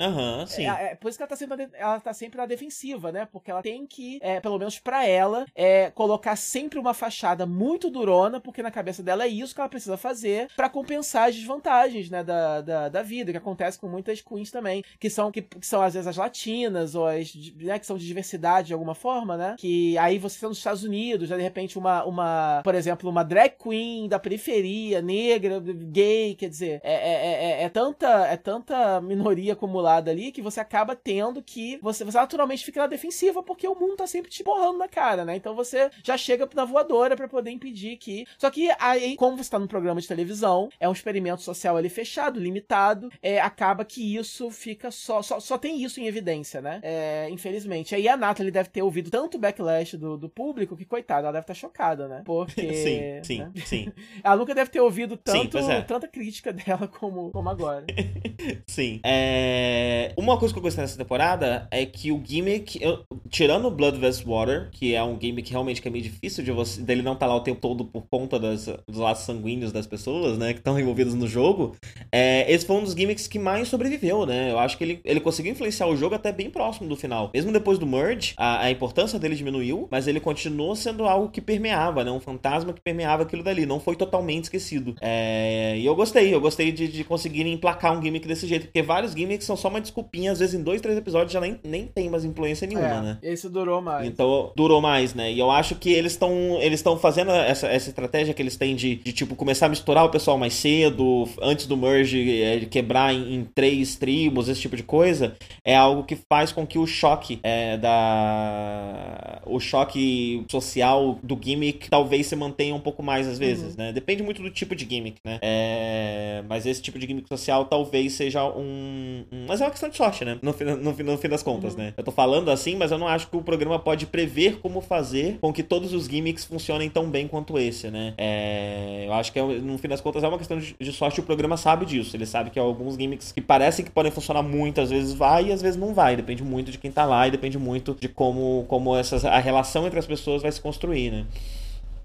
Sim. 0.46 0.68
é, 0.68 0.92
é 0.92 0.94
por 0.94 1.08
isso 1.08 1.18
que 1.18 1.22
ela 1.22 1.28
tá 1.28 1.36
sempre, 1.36 1.68
ela 1.74 2.00
tá 2.00 2.12
sempre 2.12 2.38
na 2.38 2.46
defensiva, 2.46 3.12
né? 3.12 3.28
Porque 3.30 3.50
ela 3.50 3.62
tem 3.62 3.86
que, 3.86 4.18
é, 4.22 4.40
pelo 4.40 4.58
menos 4.58 4.78
pra 4.78 5.06
ela, 5.06 5.46
é, 5.54 5.90
colocar 5.90 6.36
sempre 6.36 6.78
uma 6.78 6.94
fachada 6.94 7.46
muito 7.46 7.90
durona, 7.90 8.40
porque 8.40 8.62
na 8.62 8.70
cabeça 8.70 9.02
dela 9.02 9.24
é 9.24 9.28
isso 9.28 9.54
que 9.54 9.60
ela 9.60 9.68
precisa 9.68 9.96
fazer 9.96 10.48
pra 10.56 10.68
compensar 10.68 11.28
as 11.28 11.36
desvantagens, 11.36 12.10
né, 12.10 12.22
da, 12.22 12.60
da, 12.60 12.88
da 12.88 13.02
vida, 13.02 13.32
que 13.32 13.38
acontece 13.38 13.78
com 13.78 13.88
muitas 13.88 14.20
queens 14.20 14.50
também, 14.50 14.84
que 14.98 15.10
são, 15.10 15.30
que, 15.30 15.42
que 15.42 15.66
são 15.66 15.82
às 15.82 15.94
vezes 15.94 16.06
as 16.06 16.16
latinas, 16.16 16.94
ou 16.94 17.06
as, 17.06 17.34
né, 17.56 17.78
que 17.78 17.86
são 17.86 17.96
de 17.96 18.06
diversidade 18.06 18.68
de 18.68 18.72
alguma 18.72 18.94
forma, 18.94 19.36
né? 19.36 19.56
Que 19.58 19.96
aí 19.98 20.18
você 20.18 20.40
tá 20.40 20.48
nos 20.48 20.58
Estados 20.58 20.84
Unidos, 20.84 21.28
já 21.28 21.36
de 21.36 21.42
repente 21.42 21.78
uma, 21.78 22.04
uma, 22.04 22.60
por 22.62 22.74
exemplo, 22.74 23.08
uma 23.10 23.22
drag 23.22 23.54
queen 23.62 24.08
da 24.08 24.18
periferia, 24.18 25.00
negra, 25.02 25.60
gay, 25.60 26.34
quer 26.34 26.48
dizer, 26.48 26.80
é, 26.82 26.94
é, 26.94 27.62
é, 27.62 27.62
é 27.64 27.68
tanta, 27.68 28.26
é 28.26 28.36
tanta 28.36 29.00
minoria 29.00 29.52
acumulada 29.52 30.10
ali 30.10 30.32
que 30.36 30.42
você 30.42 30.60
acaba 30.60 30.94
tendo 30.94 31.42
que 31.42 31.78
você, 31.80 32.04
você 32.04 32.18
naturalmente 32.18 32.62
fica 32.62 32.82
na 32.82 32.86
defensiva 32.86 33.42
porque 33.42 33.66
o 33.66 33.74
mundo 33.74 33.96
tá 33.96 34.06
sempre 34.06 34.30
te 34.30 34.44
borrando 34.44 34.76
na 34.78 34.86
cara, 34.86 35.24
né? 35.24 35.34
Então 35.34 35.54
você 35.54 35.90
já 36.04 36.14
chega 36.18 36.46
na 36.54 36.66
voadora 36.66 37.16
pra 37.16 37.26
poder 37.26 37.50
impedir 37.50 37.96
que. 37.96 38.26
Só 38.36 38.50
que 38.50 38.70
aí, 38.78 39.16
como 39.16 39.38
você 39.38 39.50
tá 39.50 39.58
num 39.58 39.66
programa 39.66 39.98
de 39.98 40.06
televisão, 40.06 40.68
é 40.78 40.86
um 40.86 40.92
experimento 40.92 41.40
social 41.40 41.74
ali 41.74 41.88
fechado, 41.88 42.38
limitado, 42.38 43.10
é, 43.22 43.40
acaba 43.40 43.82
que 43.82 44.14
isso 44.14 44.50
fica 44.50 44.90
só, 44.90 45.22
só. 45.22 45.40
Só 45.40 45.56
tem 45.56 45.82
isso 45.82 46.00
em 46.00 46.06
evidência, 46.06 46.60
né? 46.60 46.80
É, 46.82 47.28
infelizmente. 47.30 47.94
Aí 47.94 48.06
a 48.06 48.16
Nathalie 48.16 48.52
deve 48.52 48.68
ter 48.68 48.82
ouvido 48.82 49.10
tanto 49.10 49.38
backlash 49.38 49.96
do, 49.96 50.18
do 50.18 50.28
público 50.28 50.76
que, 50.76 50.84
coitada, 50.84 51.22
ela 51.22 51.32
deve 51.32 51.44
estar 51.44 51.54
chocada, 51.54 52.06
né? 52.08 52.20
Porque. 52.26 52.74
sim, 52.74 53.00
sim, 53.24 53.38
né? 53.38 53.52
sim, 53.64 53.92
Ela 54.22 54.36
nunca 54.36 54.54
deve 54.54 54.70
ter 54.70 54.80
ouvido 54.80 55.16
tanto, 55.16 55.52
pois 55.52 55.66
é. 55.66 55.80
tanta 55.80 56.06
crítica 56.06 56.52
dela 56.54 56.86
como, 56.86 57.30
como 57.30 57.48
agora. 57.48 57.86
sim. 58.68 59.00
É, 59.02 60.12
Uma 60.16 60.25
coisa 60.36 60.52
que 60.52 60.58
eu 60.58 60.62
gostei 60.62 60.82
nessa 60.82 60.98
temporada 60.98 61.68
é 61.70 61.86
que 61.86 62.10
o 62.10 62.22
gimmick, 62.24 62.78
eu- 62.82 63.04
tirando 63.30 63.66
o 63.66 63.70
Blood 63.70 63.98
vs 63.98 64.20
Water, 64.22 64.68
que 64.72 64.94
é 64.94 65.02
um 65.02 65.18
gimmick 65.20 65.50
realmente 65.50 65.80
que 65.80 65.88
é 65.88 65.90
meio 65.90 66.02
difícil 66.02 66.42
de 66.42 66.50
você, 66.52 66.82
dele 66.82 67.02
não 67.02 67.12
estar 67.12 67.26
lá 67.26 67.36
o 67.36 67.40
tempo 67.40 67.60
todo 67.60 67.84
por 67.84 68.04
conta 68.10 68.38
das, 68.38 68.66
dos 68.88 68.98
laços 68.98 69.24
sanguíneos 69.26 69.72
das 69.72 69.86
pessoas, 69.86 70.38
né, 70.38 70.52
que 70.52 70.58
estão 70.60 70.78
envolvidas 70.78 71.14
no 71.14 71.28
jogo, 71.28 71.76
é, 72.10 72.50
esse 72.52 72.66
foi 72.66 72.76
um 72.76 72.82
dos 72.82 72.92
gimmicks 72.94 73.28
que 73.28 73.38
mais 73.38 73.68
sobreviveu, 73.68 74.26
né? 74.26 74.50
Eu 74.50 74.58
acho 74.58 74.76
que 74.76 74.84
ele, 74.84 75.00
ele 75.04 75.20
conseguiu 75.20 75.52
influenciar 75.52 75.86
o 75.86 75.96
jogo 75.96 76.14
até 76.14 76.32
bem 76.32 76.50
próximo 76.50 76.88
do 76.88 76.96
final. 76.96 77.30
Mesmo 77.34 77.52
depois 77.52 77.78
do 77.78 77.86
merge, 77.86 78.34
a, 78.36 78.64
a 78.64 78.70
importância 78.70 79.18
dele 79.18 79.34
diminuiu, 79.34 79.88
mas 79.90 80.06
ele 80.06 80.20
continuou 80.20 80.74
sendo 80.74 81.04
algo 81.04 81.28
que 81.30 81.40
permeava, 81.40 82.04
né? 82.04 82.10
Um 82.10 82.20
fantasma 82.20 82.72
que 82.72 82.80
permeava 82.80 83.22
aquilo 83.24 83.42
dali. 83.42 83.66
Não 83.66 83.80
foi 83.80 83.96
totalmente 83.96 84.44
esquecido. 84.44 84.94
É, 85.00 85.76
e 85.78 85.84
eu 85.84 85.94
gostei, 85.94 86.32
eu 86.34 86.40
gostei 86.40 86.72
de, 86.72 86.88
de 86.88 87.04
conseguirem 87.04 87.52
emplacar 87.52 87.96
um 87.96 88.02
gimmick 88.02 88.26
desse 88.26 88.46
jeito, 88.46 88.66
porque 88.66 88.82
vários 88.82 89.12
gimmicks 89.12 89.46
são 89.46 89.56
só 89.56 89.68
uma 89.68 89.80
desculpinha, 90.06 90.32
às 90.32 90.38
vezes 90.38 90.54
em 90.54 90.62
dois, 90.62 90.80
três 90.80 90.96
episódios 90.96 91.32
já 91.32 91.40
nem, 91.40 91.58
nem 91.64 91.86
tem 91.86 92.08
mais 92.08 92.24
influência 92.24 92.66
nenhuma, 92.66 92.86
é, 92.86 93.00
né? 93.02 93.18
Esse 93.22 93.48
durou 93.48 93.80
mais. 93.82 94.06
Então, 94.06 94.52
durou 94.56 94.80
mais, 94.80 95.14
né? 95.14 95.32
E 95.32 95.38
eu 95.38 95.50
acho 95.50 95.74
que 95.74 95.92
eles 95.92 96.12
estão 96.12 96.58
eles 96.60 96.80
estão 96.80 96.96
fazendo 96.98 97.30
essa, 97.30 97.66
essa 97.66 97.88
estratégia 97.88 98.32
que 98.32 98.40
eles 98.42 98.56
têm 98.56 98.74
de, 98.76 98.96
de, 98.96 99.12
tipo, 99.12 99.34
começar 99.34 99.66
a 99.66 99.68
misturar 99.68 100.04
o 100.04 100.08
pessoal 100.10 100.38
mais 100.38 100.54
cedo, 100.54 101.28
antes 101.42 101.66
do 101.66 101.76
merge, 101.76 102.42
é, 102.42 102.60
quebrar 102.66 103.12
em, 103.12 103.34
em 103.34 103.44
três 103.44 103.96
tribos, 103.96 104.48
esse 104.48 104.60
tipo 104.60 104.76
de 104.76 104.82
coisa, 104.82 105.34
é 105.64 105.74
algo 105.76 106.04
que 106.04 106.16
faz 106.28 106.52
com 106.52 106.66
que 106.66 106.78
o 106.78 106.86
choque 106.86 107.38
é, 107.42 107.76
da... 107.76 109.42
o 109.46 109.58
choque 109.60 110.44
social 110.50 111.18
do 111.22 111.38
gimmick 111.40 111.88
talvez 111.90 112.26
se 112.26 112.36
mantenha 112.36 112.74
um 112.74 112.80
pouco 112.80 113.02
mais 113.02 113.26
às 113.26 113.38
vezes, 113.38 113.76
né? 113.76 113.92
Depende 113.92 114.22
muito 114.22 114.42
do 114.42 114.50
tipo 114.50 114.74
de 114.74 114.86
gimmick, 114.88 115.18
né? 115.24 115.38
É, 115.42 116.42
Mas 116.48 116.66
esse 116.66 116.80
tipo 116.82 116.98
de 116.98 117.06
gimmick 117.06 117.28
social 117.28 117.64
talvez 117.64 118.12
seja 118.12 118.44
um... 118.44 119.24
um- 119.32 119.46
Mas 119.48 119.60
é 119.60 119.64
uma 119.64 119.70
questão 119.70 119.88
de 119.88 119.95
sorte, 119.96 120.24
né? 120.24 120.38
No, 120.42 120.52
fim- 120.52 120.64
no, 120.64 120.92
no 120.92 121.16
fim 121.18 121.28
das 121.28 121.42
contas, 121.42 121.74
né? 121.76 121.94
Eu 121.96 122.04
tô 122.04 122.10
falando 122.12 122.50
assim, 122.50 122.76
mas 122.76 122.90
eu 122.92 122.98
não 122.98 123.08
acho 123.08 123.28
que 123.28 123.36
o 123.36 123.42
programa 123.42 123.78
pode 123.78 124.06
prever 124.06 124.58
como 124.60 124.80
fazer 124.80 125.38
com 125.40 125.52
que 125.52 125.62
todos 125.62 125.92
os 125.92 126.06
gimmicks 126.06 126.44
funcionem 126.44 126.88
tão 126.90 127.10
bem 127.10 127.26
quanto 127.26 127.58
esse, 127.58 127.90
né? 127.90 128.14
É, 128.18 129.04
Eu 129.06 129.12
acho 129.14 129.32
que 129.32 129.38
é, 129.38 129.42
no 129.42 129.78
fim 129.78 129.88
das 129.88 130.00
contas 130.00 130.22
é 130.22 130.28
uma 130.28 130.38
questão 130.38 130.58
de, 130.58 130.74
de 130.78 130.92
sorte 130.92 131.18
e 131.18 131.20
o 131.20 131.24
programa 131.24 131.56
sabe 131.56 131.86
disso. 131.86 132.16
Ele 132.16 132.26
sabe 132.26 132.50
que 132.50 132.58
alguns 132.58 132.94
gimmicks 132.96 133.32
que 133.32 133.40
parecem 133.40 133.84
que 133.84 133.90
podem 133.90 134.12
funcionar 134.12 134.42
muito, 134.42 134.80
às 134.80 134.90
vezes 134.90 135.12
vai 135.14 135.46
e 135.46 135.52
às 135.52 135.62
vezes 135.62 135.78
não 135.78 135.94
vai. 135.94 136.16
Depende 136.16 136.42
muito 136.42 136.70
de 136.70 136.78
quem 136.78 136.90
tá 136.90 137.04
lá 137.04 137.26
e 137.26 137.30
depende 137.30 137.58
muito 137.58 137.96
de 138.00 138.08
como, 138.08 138.64
como 138.68 138.94
essas, 138.96 139.24
a 139.24 139.38
relação 139.38 139.86
entre 139.86 139.98
as 139.98 140.06
pessoas 140.06 140.42
vai 140.42 140.52
se 140.52 140.60
construir, 140.60 141.10
né? 141.10 141.24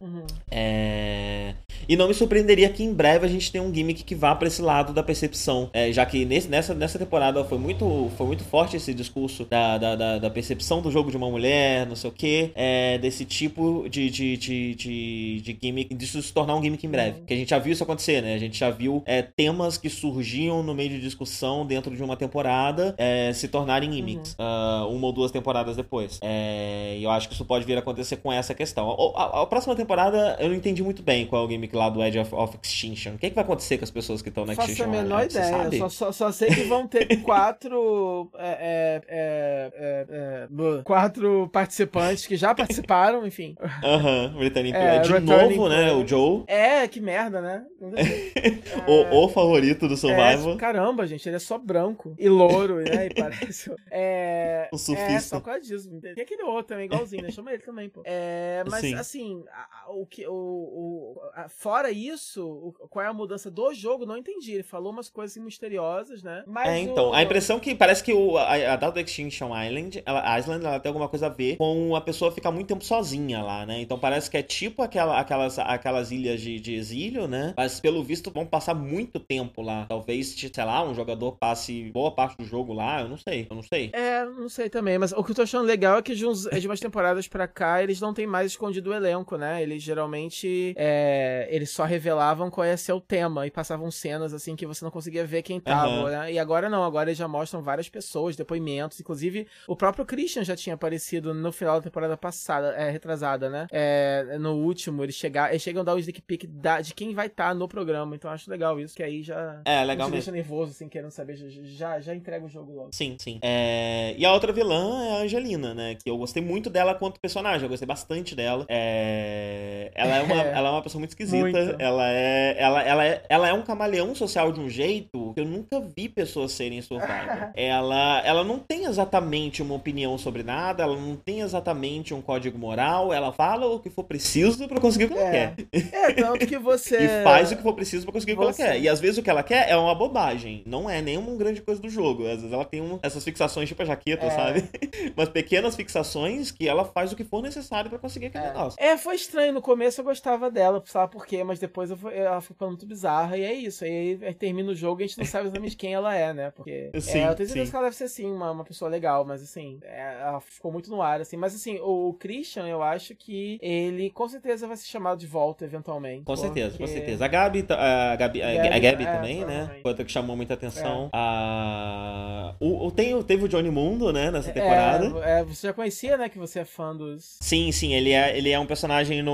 Uhum. 0.02 0.24
É... 0.50 1.54
E 1.88 1.96
não 1.96 2.08
me 2.08 2.14
surpreenderia 2.14 2.70
que 2.70 2.84
em 2.84 2.94
breve 2.94 3.26
a 3.26 3.30
gente 3.30 3.52
tenha 3.52 3.64
um 3.64 3.74
gimmick 3.74 4.04
que 4.04 4.16
vá 4.16 4.34
pra 4.36 4.48
esse 4.48 4.62
lado 4.62 4.94
da 4.94 5.02
percepção. 5.04 5.70
É, 5.74 5.92
já 5.92 6.06
que 6.06 6.24
nesse- 6.26 6.48
nessa, 6.48 6.74
nessa 6.74 6.98
temporada 7.00 7.44
foi 7.44 7.58
muito, 7.58 8.10
foi 8.18 8.28
muito 8.28 8.44
forte 8.44 8.78
esse 8.78 8.94
discurso 8.94 9.46
da, 9.46 9.78
da, 9.78 9.96
da, 9.96 10.18
da 10.20 10.30
percepção 10.30 10.82
do 10.82 10.92
jogo 10.92 11.10
de 11.12 11.18
uma 11.18 11.30
mulher, 11.30 11.86
não 11.88 11.96
sei 11.96 12.10
o 12.10 12.14
quê. 12.14 12.52
É, 12.56 12.98
desse 13.00 13.26
tipo 13.26 13.88
de, 13.90 14.10
de, 14.10 14.38
de, 14.38 14.76
de, 14.76 15.42
de 15.42 15.58
gimmick, 15.62 15.94
disso 15.96 16.22
se 16.22 16.32
tornar 16.32 16.56
um 16.56 16.62
gimmick 16.64 16.86
em 16.86 16.90
breve. 16.90 17.20
Porque 17.20 17.34
a 17.34 17.38
gente 17.38 17.50
já 17.50 17.58
viu 17.60 17.74
isso 17.74 17.84
acontecer, 17.84 18.22
né? 18.22 18.36
A 18.36 18.40
gente 18.40 18.58
já 18.58 18.70
viu 18.70 19.04
é, 19.06 19.22
temas 19.22 19.78
que 19.78 19.90
surgiam 19.90 20.62
no 20.64 20.74
meio 20.74 20.90
de 20.90 21.02
discussão 21.02 21.66
dentro 21.66 21.96
de 21.96 22.04
uma 22.04 22.16
temporada 22.16 22.96
é, 22.98 23.34
se 23.34 23.48
tornarem 23.48 23.92
gimmicks. 23.92 24.36
ah, 24.40 24.86
uma 24.90 25.08
ou 25.08 25.14
duas 25.14 25.32
temporadas 25.32 25.76
depois. 25.76 26.20
É, 26.22 26.96
e 26.98 27.04
eu 27.04 27.10
acho 27.12 27.28
que 27.28 27.34
isso 27.34 27.44
pode 27.46 27.66
vir 27.66 27.76
a 27.76 27.80
acontecer 27.80 28.18
com 28.18 28.32
essa 28.32 28.54
questão. 28.54 28.90
A, 29.16 29.24
a- 29.24 29.42
a 29.42 29.46
próxima 29.46 29.76
temporada 29.76 29.91
eu 30.40 30.50
não 30.50 30.56
entendi 30.56 30.84
muito 30.84 31.02
bem 31.04 31.26
qual 31.26 31.44
é 31.44 31.46
o 31.46 31.50
gimmick 31.50 31.76
lá 31.76 31.90
do 31.90 32.04
Edge 32.04 32.20
of, 32.20 32.34
of 32.36 32.58
Extinction. 32.64 33.14
O 33.14 33.18
que, 33.18 33.26
é 33.28 33.30
que 33.30 33.36
vai 33.36 33.44
acontecer 33.44 33.78
com 33.78 33.84
as 33.84 33.92
pessoas 33.92 34.22
que 34.22 34.30
estão 34.30 34.46
na 34.46 34.56
Faço 34.56 34.72
Extinction 34.72 34.94
a 34.98 35.02
menor 35.04 35.26
Island? 35.28 35.68
Ideia. 35.68 35.80
Só, 35.80 35.90
só, 35.90 36.12
só 36.12 36.32
sei 36.32 36.50
que 36.50 36.64
vão 36.64 36.88
ter 36.88 37.18
quatro. 37.24 38.30
é, 38.38 38.48
é, 38.50 39.02
é, 39.08 39.72
é, 39.76 40.48
é, 40.80 40.84
quatro 40.84 41.50
participantes 41.52 42.26
que 42.28 42.36
já 42.36 42.54
participaram, 42.54 43.26
enfim. 43.26 43.56
Aham, 43.84 44.36
Returning 44.38 44.74
É, 44.74 44.80
Player. 44.80 45.02
De 45.02 45.12
Returning 45.14 45.56
novo, 45.58 45.70
né? 45.70 45.92
O 45.94 46.08
Joe, 46.08 46.44
É, 46.48 46.88
que 46.88 47.00
merda, 47.00 47.42
né? 47.42 47.66
o, 48.88 49.26
o 49.26 49.30
favorito 49.30 49.88
do 49.88 49.94
É, 49.94 49.98
Survival. 49.98 50.58
caramba, 50.58 51.06
gente, 51.08 51.28
ele 51.28 51.36
é 51.36 51.40
só 51.40 51.58
branco 51.58 52.16
e 52.18 52.30
louro, 52.30 52.78
né? 52.78 53.08
E 53.08 53.14
parece. 53.14 53.72
É. 53.90 54.70
O 54.72 54.78
surfista. 54.78 55.12
É, 55.12 55.20
só 55.20 55.40
por 55.40 55.46
causa 55.46 55.62
disso. 55.62 55.90
Tem 56.02 56.24
aquele 56.24 56.44
outro 56.44 56.68
também, 56.68 56.86
igualzinho, 56.86 57.24
né? 57.24 57.32
Chama 57.32 57.52
ele 57.54 57.62
também, 57.64 57.90
pô. 57.90 58.02
É, 58.06 58.64
mas 58.70 58.82
Sim. 58.82 58.94
assim, 58.96 59.44
a- 59.52 59.81
o 59.90 60.06
que. 60.06 60.26
O, 60.28 60.34
o, 60.34 61.22
a- 61.34 61.50
fora 61.50 61.92
isso, 61.92 62.46
o- 62.48 62.88
qual 62.90 63.06
é 63.06 63.08
a 63.10 63.14
mudança 63.14 63.50
do 63.50 63.74
jogo, 63.74 64.06
não 64.06 64.18
entendi. 64.18 64.54
Ele 64.54 64.64
falou 64.64 64.92
umas 64.92 65.10
coisas 65.10 65.34
assim, 65.36 65.44
misteriosas, 65.46 66.24
né? 66.24 66.44
Mas 66.48 66.68
É, 66.70 66.80
então, 66.80 67.10
o- 67.10 67.14
a 67.14 67.22
impressão 67.24 67.60
que 67.60 67.74
parece 67.76 68.04
que 68.04 68.14
o, 68.14 68.38
a, 68.38 68.74
a 68.74 68.76
data 68.76 69.00
Extinction 69.02 69.50
Island, 69.58 70.02
ela, 70.06 70.40
Island, 70.40 70.66
ela 70.66 70.80
tem 70.80 70.90
alguma 70.90 71.08
coisa 71.08 71.28
a 71.28 71.30
ver 71.30 71.58
com 71.58 71.96
a 71.96 72.02
pessoa 72.02 72.32
ficar 72.32 72.52
muito 72.52 72.68
tempo 72.68 72.84
sozinha 72.84 73.42
lá, 73.42 73.66
né? 73.66 73.82
Então 73.82 73.98
parece 74.00 74.30
que 74.30 74.38
é 74.38 74.44
tipo 74.44 74.82
aquela, 74.82 75.20
aquelas, 75.20 75.58
aquelas 75.60 76.12
ilhas 76.12 76.42
de, 76.42 76.60
de 76.60 76.74
exílio, 76.74 77.28
né? 77.28 77.54
Mas 77.56 77.80
pelo 77.80 78.04
visto 78.04 78.32
vão 78.32 78.46
passar 78.46 78.74
muito 78.74 79.20
tempo 79.20 79.62
lá. 79.62 79.86
Talvez, 79.88 80.30
sei 80.36 80.64
lá, 80.64 80.84
um 80.84 80.94
jogador 80.94 81.38
passe 81.38 81.90
boa 81.92 82.12
parte 82.12 82.38
do 82.38 82.46
jogo 82.46 82.74
lá, 82.74 83.02
eu 83.02 83.10
não 83.10 83.18
sei, 83.18 83.48
eu 83.50 83.56
não 83.56 83.64
sei. 83.64 83.90
É, 83.94 84.26
não 84.26 84.50
sei 84.50 84.70
também, 84.70 84.98
mas 84.98 85.12
o 85.12 85.24
que 85.24 85.32
eu 85.32 85.36
tô 85.36 85.42
achando 85.44 85.66
legal 85.66 85.98
é 85.98 86.02
que 86.02 86.16
de, 86.16 86.26
uns, 86.26 86.44
de 86.44 86.68
umas 86.68 86.80
temporadas 86.80 87.28
pra 87.28 87.48
cá, 87.48 87.82
eles 87.84 88.00
não 88.02 88.14
têm 88.14 88.28
mais 88.28 88.52
escondido 88.52 88.90
o 88.90 88.94
elenco, 88.94 89.38
né? 89.38 89.62
Eles 89.62 89.71
geralmente, 89.80 90.74
é, 90.78 91.48
eles 91.50 91.70
só 91.70 91.84
revelavam 91.84 92.50
qual 92.50 92.66
ia 92.66 92.78
ser 92.78 92.94
o 92.94 93.02
tema 93.02 93.46
e 93.48 93.52
passavam 93.52 93.90
cenas, 93.92 94.34
assim, 94.34 94.56
que 94.56 94.66
você 94.66 94.84
não 94.84 94.92
conseguia 94.92 95.26
ver 95.26 95.42
quem 95.42 95.60
tava, 95.60 95.88
Aham. 95.88 96.10
né? 96.10 96.34
E 96.34 96.40
agora 96.40 96.70
não, 96.70 96.84
agora 96.84 97.10
eles 97.10 97.18
já 97.18 97.28
mostram 97.28 97.62
várias 97.62 97.90
pessoas, 97.90 98.36
depoimentos, 98.36 99.00
inclusive 99.00 99.48
o 99.68 99.76
próprio 99.76 100.06
Christian 100.06 100.44
já 100.44 100.56
tinha 100.56 100.76
aparecido 100.76 101.34
no 101.34 101.52
final 101.52 101.76
da 101.76 101.84
temporada 101.84 102.18
passada, 102.18 102.74
é, 102.76 102.90
retrasada, 102.90 103.50
né? 103.50 103.68
É, 103.72 104.38
no 104.40 104.54
último, 104.54 105.04
eles, 105.04 105.16
chega, 105.16 105.50
eles 105.50 105.62
chegam 105.62 105.82
a 105.82 105.86
dar 105.86 105.96
o 105.96 106.00
sneak 106.00 106.22
peek 106.22 106.48
da, 106.48 106.82
de 106.82 106.94
quem 106.94 107.14
vai 107.14 107.28
estar 107.28 107.54
no 107.54 107.68
programa, 107.68 108.16
então 108.16 108.30
acho 108.32 108.50
legal 108.50 108.80
isso, 108.80 108.96
que 108.96 109.04
aí 109.04 109.24
já... 109.24 109.62
É, 109.66 109.80
não 109.82 109.88
legal 109.88 110.08
mesmo. 110.08 110.12
deixa 110.14 110.32
nervoso, 110.32 110.72
assim, 110.72 110.88
querendo 110.88 111.12
saber, 111.12 111.36
já, 111.36 111.48
já, 111.64 112.00
já 112.00 112.16
entrega 112.16 112.46
o 112.46 112.50
jogo 112.50 112.74
logo. 112.74 112.90
Sim, 112.94 113.16
sim. 113.20 113.40
É, 113.42 114.16
E 114.18 114.26
a 114.26 114.34
outra 114.34 114.52
vilã 114.52 115.04
é 115.04 115.12
a 115.12 115.22
Angelina, 115.24 115.74
né? 115.74 115.96
Que 115.96 116.10
eu 116.10 116.18
gostei 116.18 116.42
muito 116.42 116.70
dela 116.70 116.96
quanto 116.96 117.20
personagem, 117.20 117.64
eu 117.64 117.70
gostei 117.70 117.88
bastante 117.88 118.36
dela. 118.36 118.66
É, 118.70 119.61
Ela, 119.96 120.16
é 120.18 120.22
uma, 120.24 120.42
É. 120.44 120.52
ela 120.54 120.70
é 120.70 120.72
uma 120.72 120.82
pessoa 120.82 121.00
muito 121.00 121.12
esquisita. 121.12 121.38
Muito. 121.38 121.76
Ela, 121.82 122.10
é... 122.12 122.56
Ela, 122.58 122.84
ela, 122.84 123.06
é... 123.06 123.24
ela 123.30 123.48
é 123.50 123.54
um 123.54 123.62
camaleão 123.62 124.14
social 124.16 124.52
de 124.52 124.60
um 124.60 124.70
jeito 124.70 125.34
que 125.34 125.42
eu 125.42 125.46
nunca 125.46 125.80
vi 125.96 126.08
pessoas 126.10 126.52
serem 126.52 126.82
Survivor. 126.82 127.52
ela, 127.56 128.22
ela 128.26 128.44
não 128.44 128.60
tem 128.60 128.86
exatamente 128.86 129.62
uma 129.62 129.76
opinião 129.76 130.18
sobre 130.18 130.44
nada, 130.44 130.84
ela 130.84 130.96
não 130.96 131.16
tem 131.16 131.42
exatamente 131.42 132.14
um 132.14 132.22
código 132.22 132.58
moral, 132.58 133.14
ela 133.14 133.32
fala 133.32 133.66
o 133.68 133.80
que 133.80 133.90
for 133.90 134.04
preciso 134.04 134.68
pra 134.68 134.80
conseguir 134.80 135.06
o 135.06 135.10
que 135.10 135.18
ela 135.18 135.28
É. 135.28 135.32
quer. 135.32 135.56
É, 135.94 136.14
tanto 136.14 136.46
que 136.48 136.58
você. 136.58 136.98
E 137.22 137.24
faz 137.24 137.52
o 137.52 137.56
que 137.56 137.64
for 137.64 137.74
preciso 137.74 138.04
pra 138.06 138.14
conseguir 138.14 138.34
o 138.34 138.38
que 138.38 138.44
Você- 138.46 138.62
ela 138.62 138.72
quer. 138.74 138.80
E 138.82 138.88
às 138.90 139.00
vezes 139.00 139.18
o 139.18 139.24
que 139.24 139.30
ela 139.30 139.44
quer 139.44 139.70
é 139.70 139.76
uma 139.76 139.94
bobagem. 139.96 140.64
Não 140.66 140.90
é 140.90 141.02
nenhuma 141.02 141.36
grande 141.36 141.62
coisa 141.62 141.82
do 141.82 141.90
jogo. 141.90 142.24
Às 142.28 142.38
vezes 142.38 142.52
ela 142.54 142.66
tem 142.66 142.82
um- 142.82 143.00
essas 143.02 143.24
fixações 143.24 143.68
tipo 143.68 143.82
a 143.82 143.86
jaqueta, 143.86 144.26
É. 144.26 144.30
sabe? 144.32 144.64
Mas 145.16 145.30
pequenas 145.30 145.76
fixações 145.76 146.52
que 146.52 146.68
ela 146.68 146.86
faz 146.86 147.12
o 147.12 147.16
que 147.16 147.24
for 147.24 147.42
necessário 147.42 147.90
pra 147.90 148.00
conseguir 148.00 148.28
aquele 148.28 148.46
negócio. 148.46 148.76
É, 148.82 148.98
foi 148.98 149.16
estranho. 149.16 149.51
No 149.52 149.62
começo 149.62 150.02
eu 150.02 150.06
gostava 150.06 150.50
dela, 150.50 150.82
sabe 150.86 151.12
por 151.12 151.26
quê? 151.26 151.44
Mas 151.44 151.60
depois 151.60 151.90
eu 151.92 151.98
ela 152.10 152.42
ficou 152.42 152.68
muito 152.68 152.86
bizarra. 152.86 153.38
E 153.38 153.44
é 153.44 153.54
isso. 153.54 153.84
Aí, 153.84 154.20
aí 154.24 154.34
termina 154.34 154.72
o 154.72 154.76
jogo 154.76 155.02
e 155.02 155.04
a 155.04 155.08
gente 155.08 155.18
não 155.18 155.26
sabe 155.26 155.46
exatamente 155.48 155.76
quem 155.76 155.94
ela 155.94 156.16
é, 156.16 156.34
né? 156.34 156.52
Porque. 156.52 156.90
Sim, 157.00 157.20
é, 157.20 157.30
eu 157.30 157.36
tenho 157.36 157.48
certeza 157.50 157.66
sim. 157.66 157.70
que 157.72 157.76
ela 157.76 157.86
deve 157.86 157.96
ser, 157.96 158.08
sim, 158.08 158.32
uma, 158.32 158.52
uma 158.52 158.64
pessoa 158.64 158.90
legal. 158.90 159.26
Mas 159.26 159.42
assim, 159.44 159.80
é, 159.84 160.20
ela 160.22 160.40
ficou 160.42 160.72
muito 160.72 160.90
no 160.90 161.02
ar, 161.02 161.22
assim. 161.22 161.38
Mas 161.38 161.54
assim, 161.56 161.80
o 161.82 162.14
Christian, 162.20 162.68
eu 162.68 162.82
acho 162.82 163.16
que 163.16 163.58
ele 163.62 164.10
com 164.12 164.28
certeza 164.28 164.68
vai 164.68 164.78
ser 164.78 164.88
chamado 164.88 165.20
de 165.20 165.28
volta 165.28 165.66
eventualmente. 165.66 166.24
Com 166.24 166.36
certeza, 166.36 166.72
com 166.72 166.78
porque- 166.80 166.94
certeza. 166.94 167.26
A 167.26 167.28
Gabi, 167.28 167.66
a 167.70 168.16
Gabi, 168.16 168.42
a, 168.42 168.54
Gabi, 168.56 168.68
a 168.68 168.80
Gabi 168.80 169.04
é, 169.04 169.12
também, 169.12 169.46
né? 169.46 169.80
Outra 169.84 170.04
que 170.06 170.12
chamou 170.12 170.36
muita 170.36 170.54
atenção. 170.54 171.10
A... 171.14 172.56
O, 172.60 172.88
o- 172.88 172.92
tem, 172.92 173.14
o- 173.16 173.24
teve 173.24 173.46
o 173.46 173.48
Johnny 173.48 173.70
Mundo, 173.70 174.12
né, 174.14 174.30
nessa 174.32 174.50
É, 174.50 174.54
temporada. 174.54 175.06
é, 175.26 175.44
você 175.44 175.68
já 175.68 175.74
conhecia, 175.74 176.18
né? 176.18 176.30
Que 176.30 176.38
você 176.38 176.60
é 176.60 176.66
fã 176.66 176.96
dos. 176.96 177.38
Sim, 177.42 177.72
sim, 177.72 177.94
ele 177.94 178.12
é, 178.12 178.38
ele 178.38 178.50
é 178.50 178.60
um 178.60 178.66
personagem 178.66 179.22
no, 179.22 179.32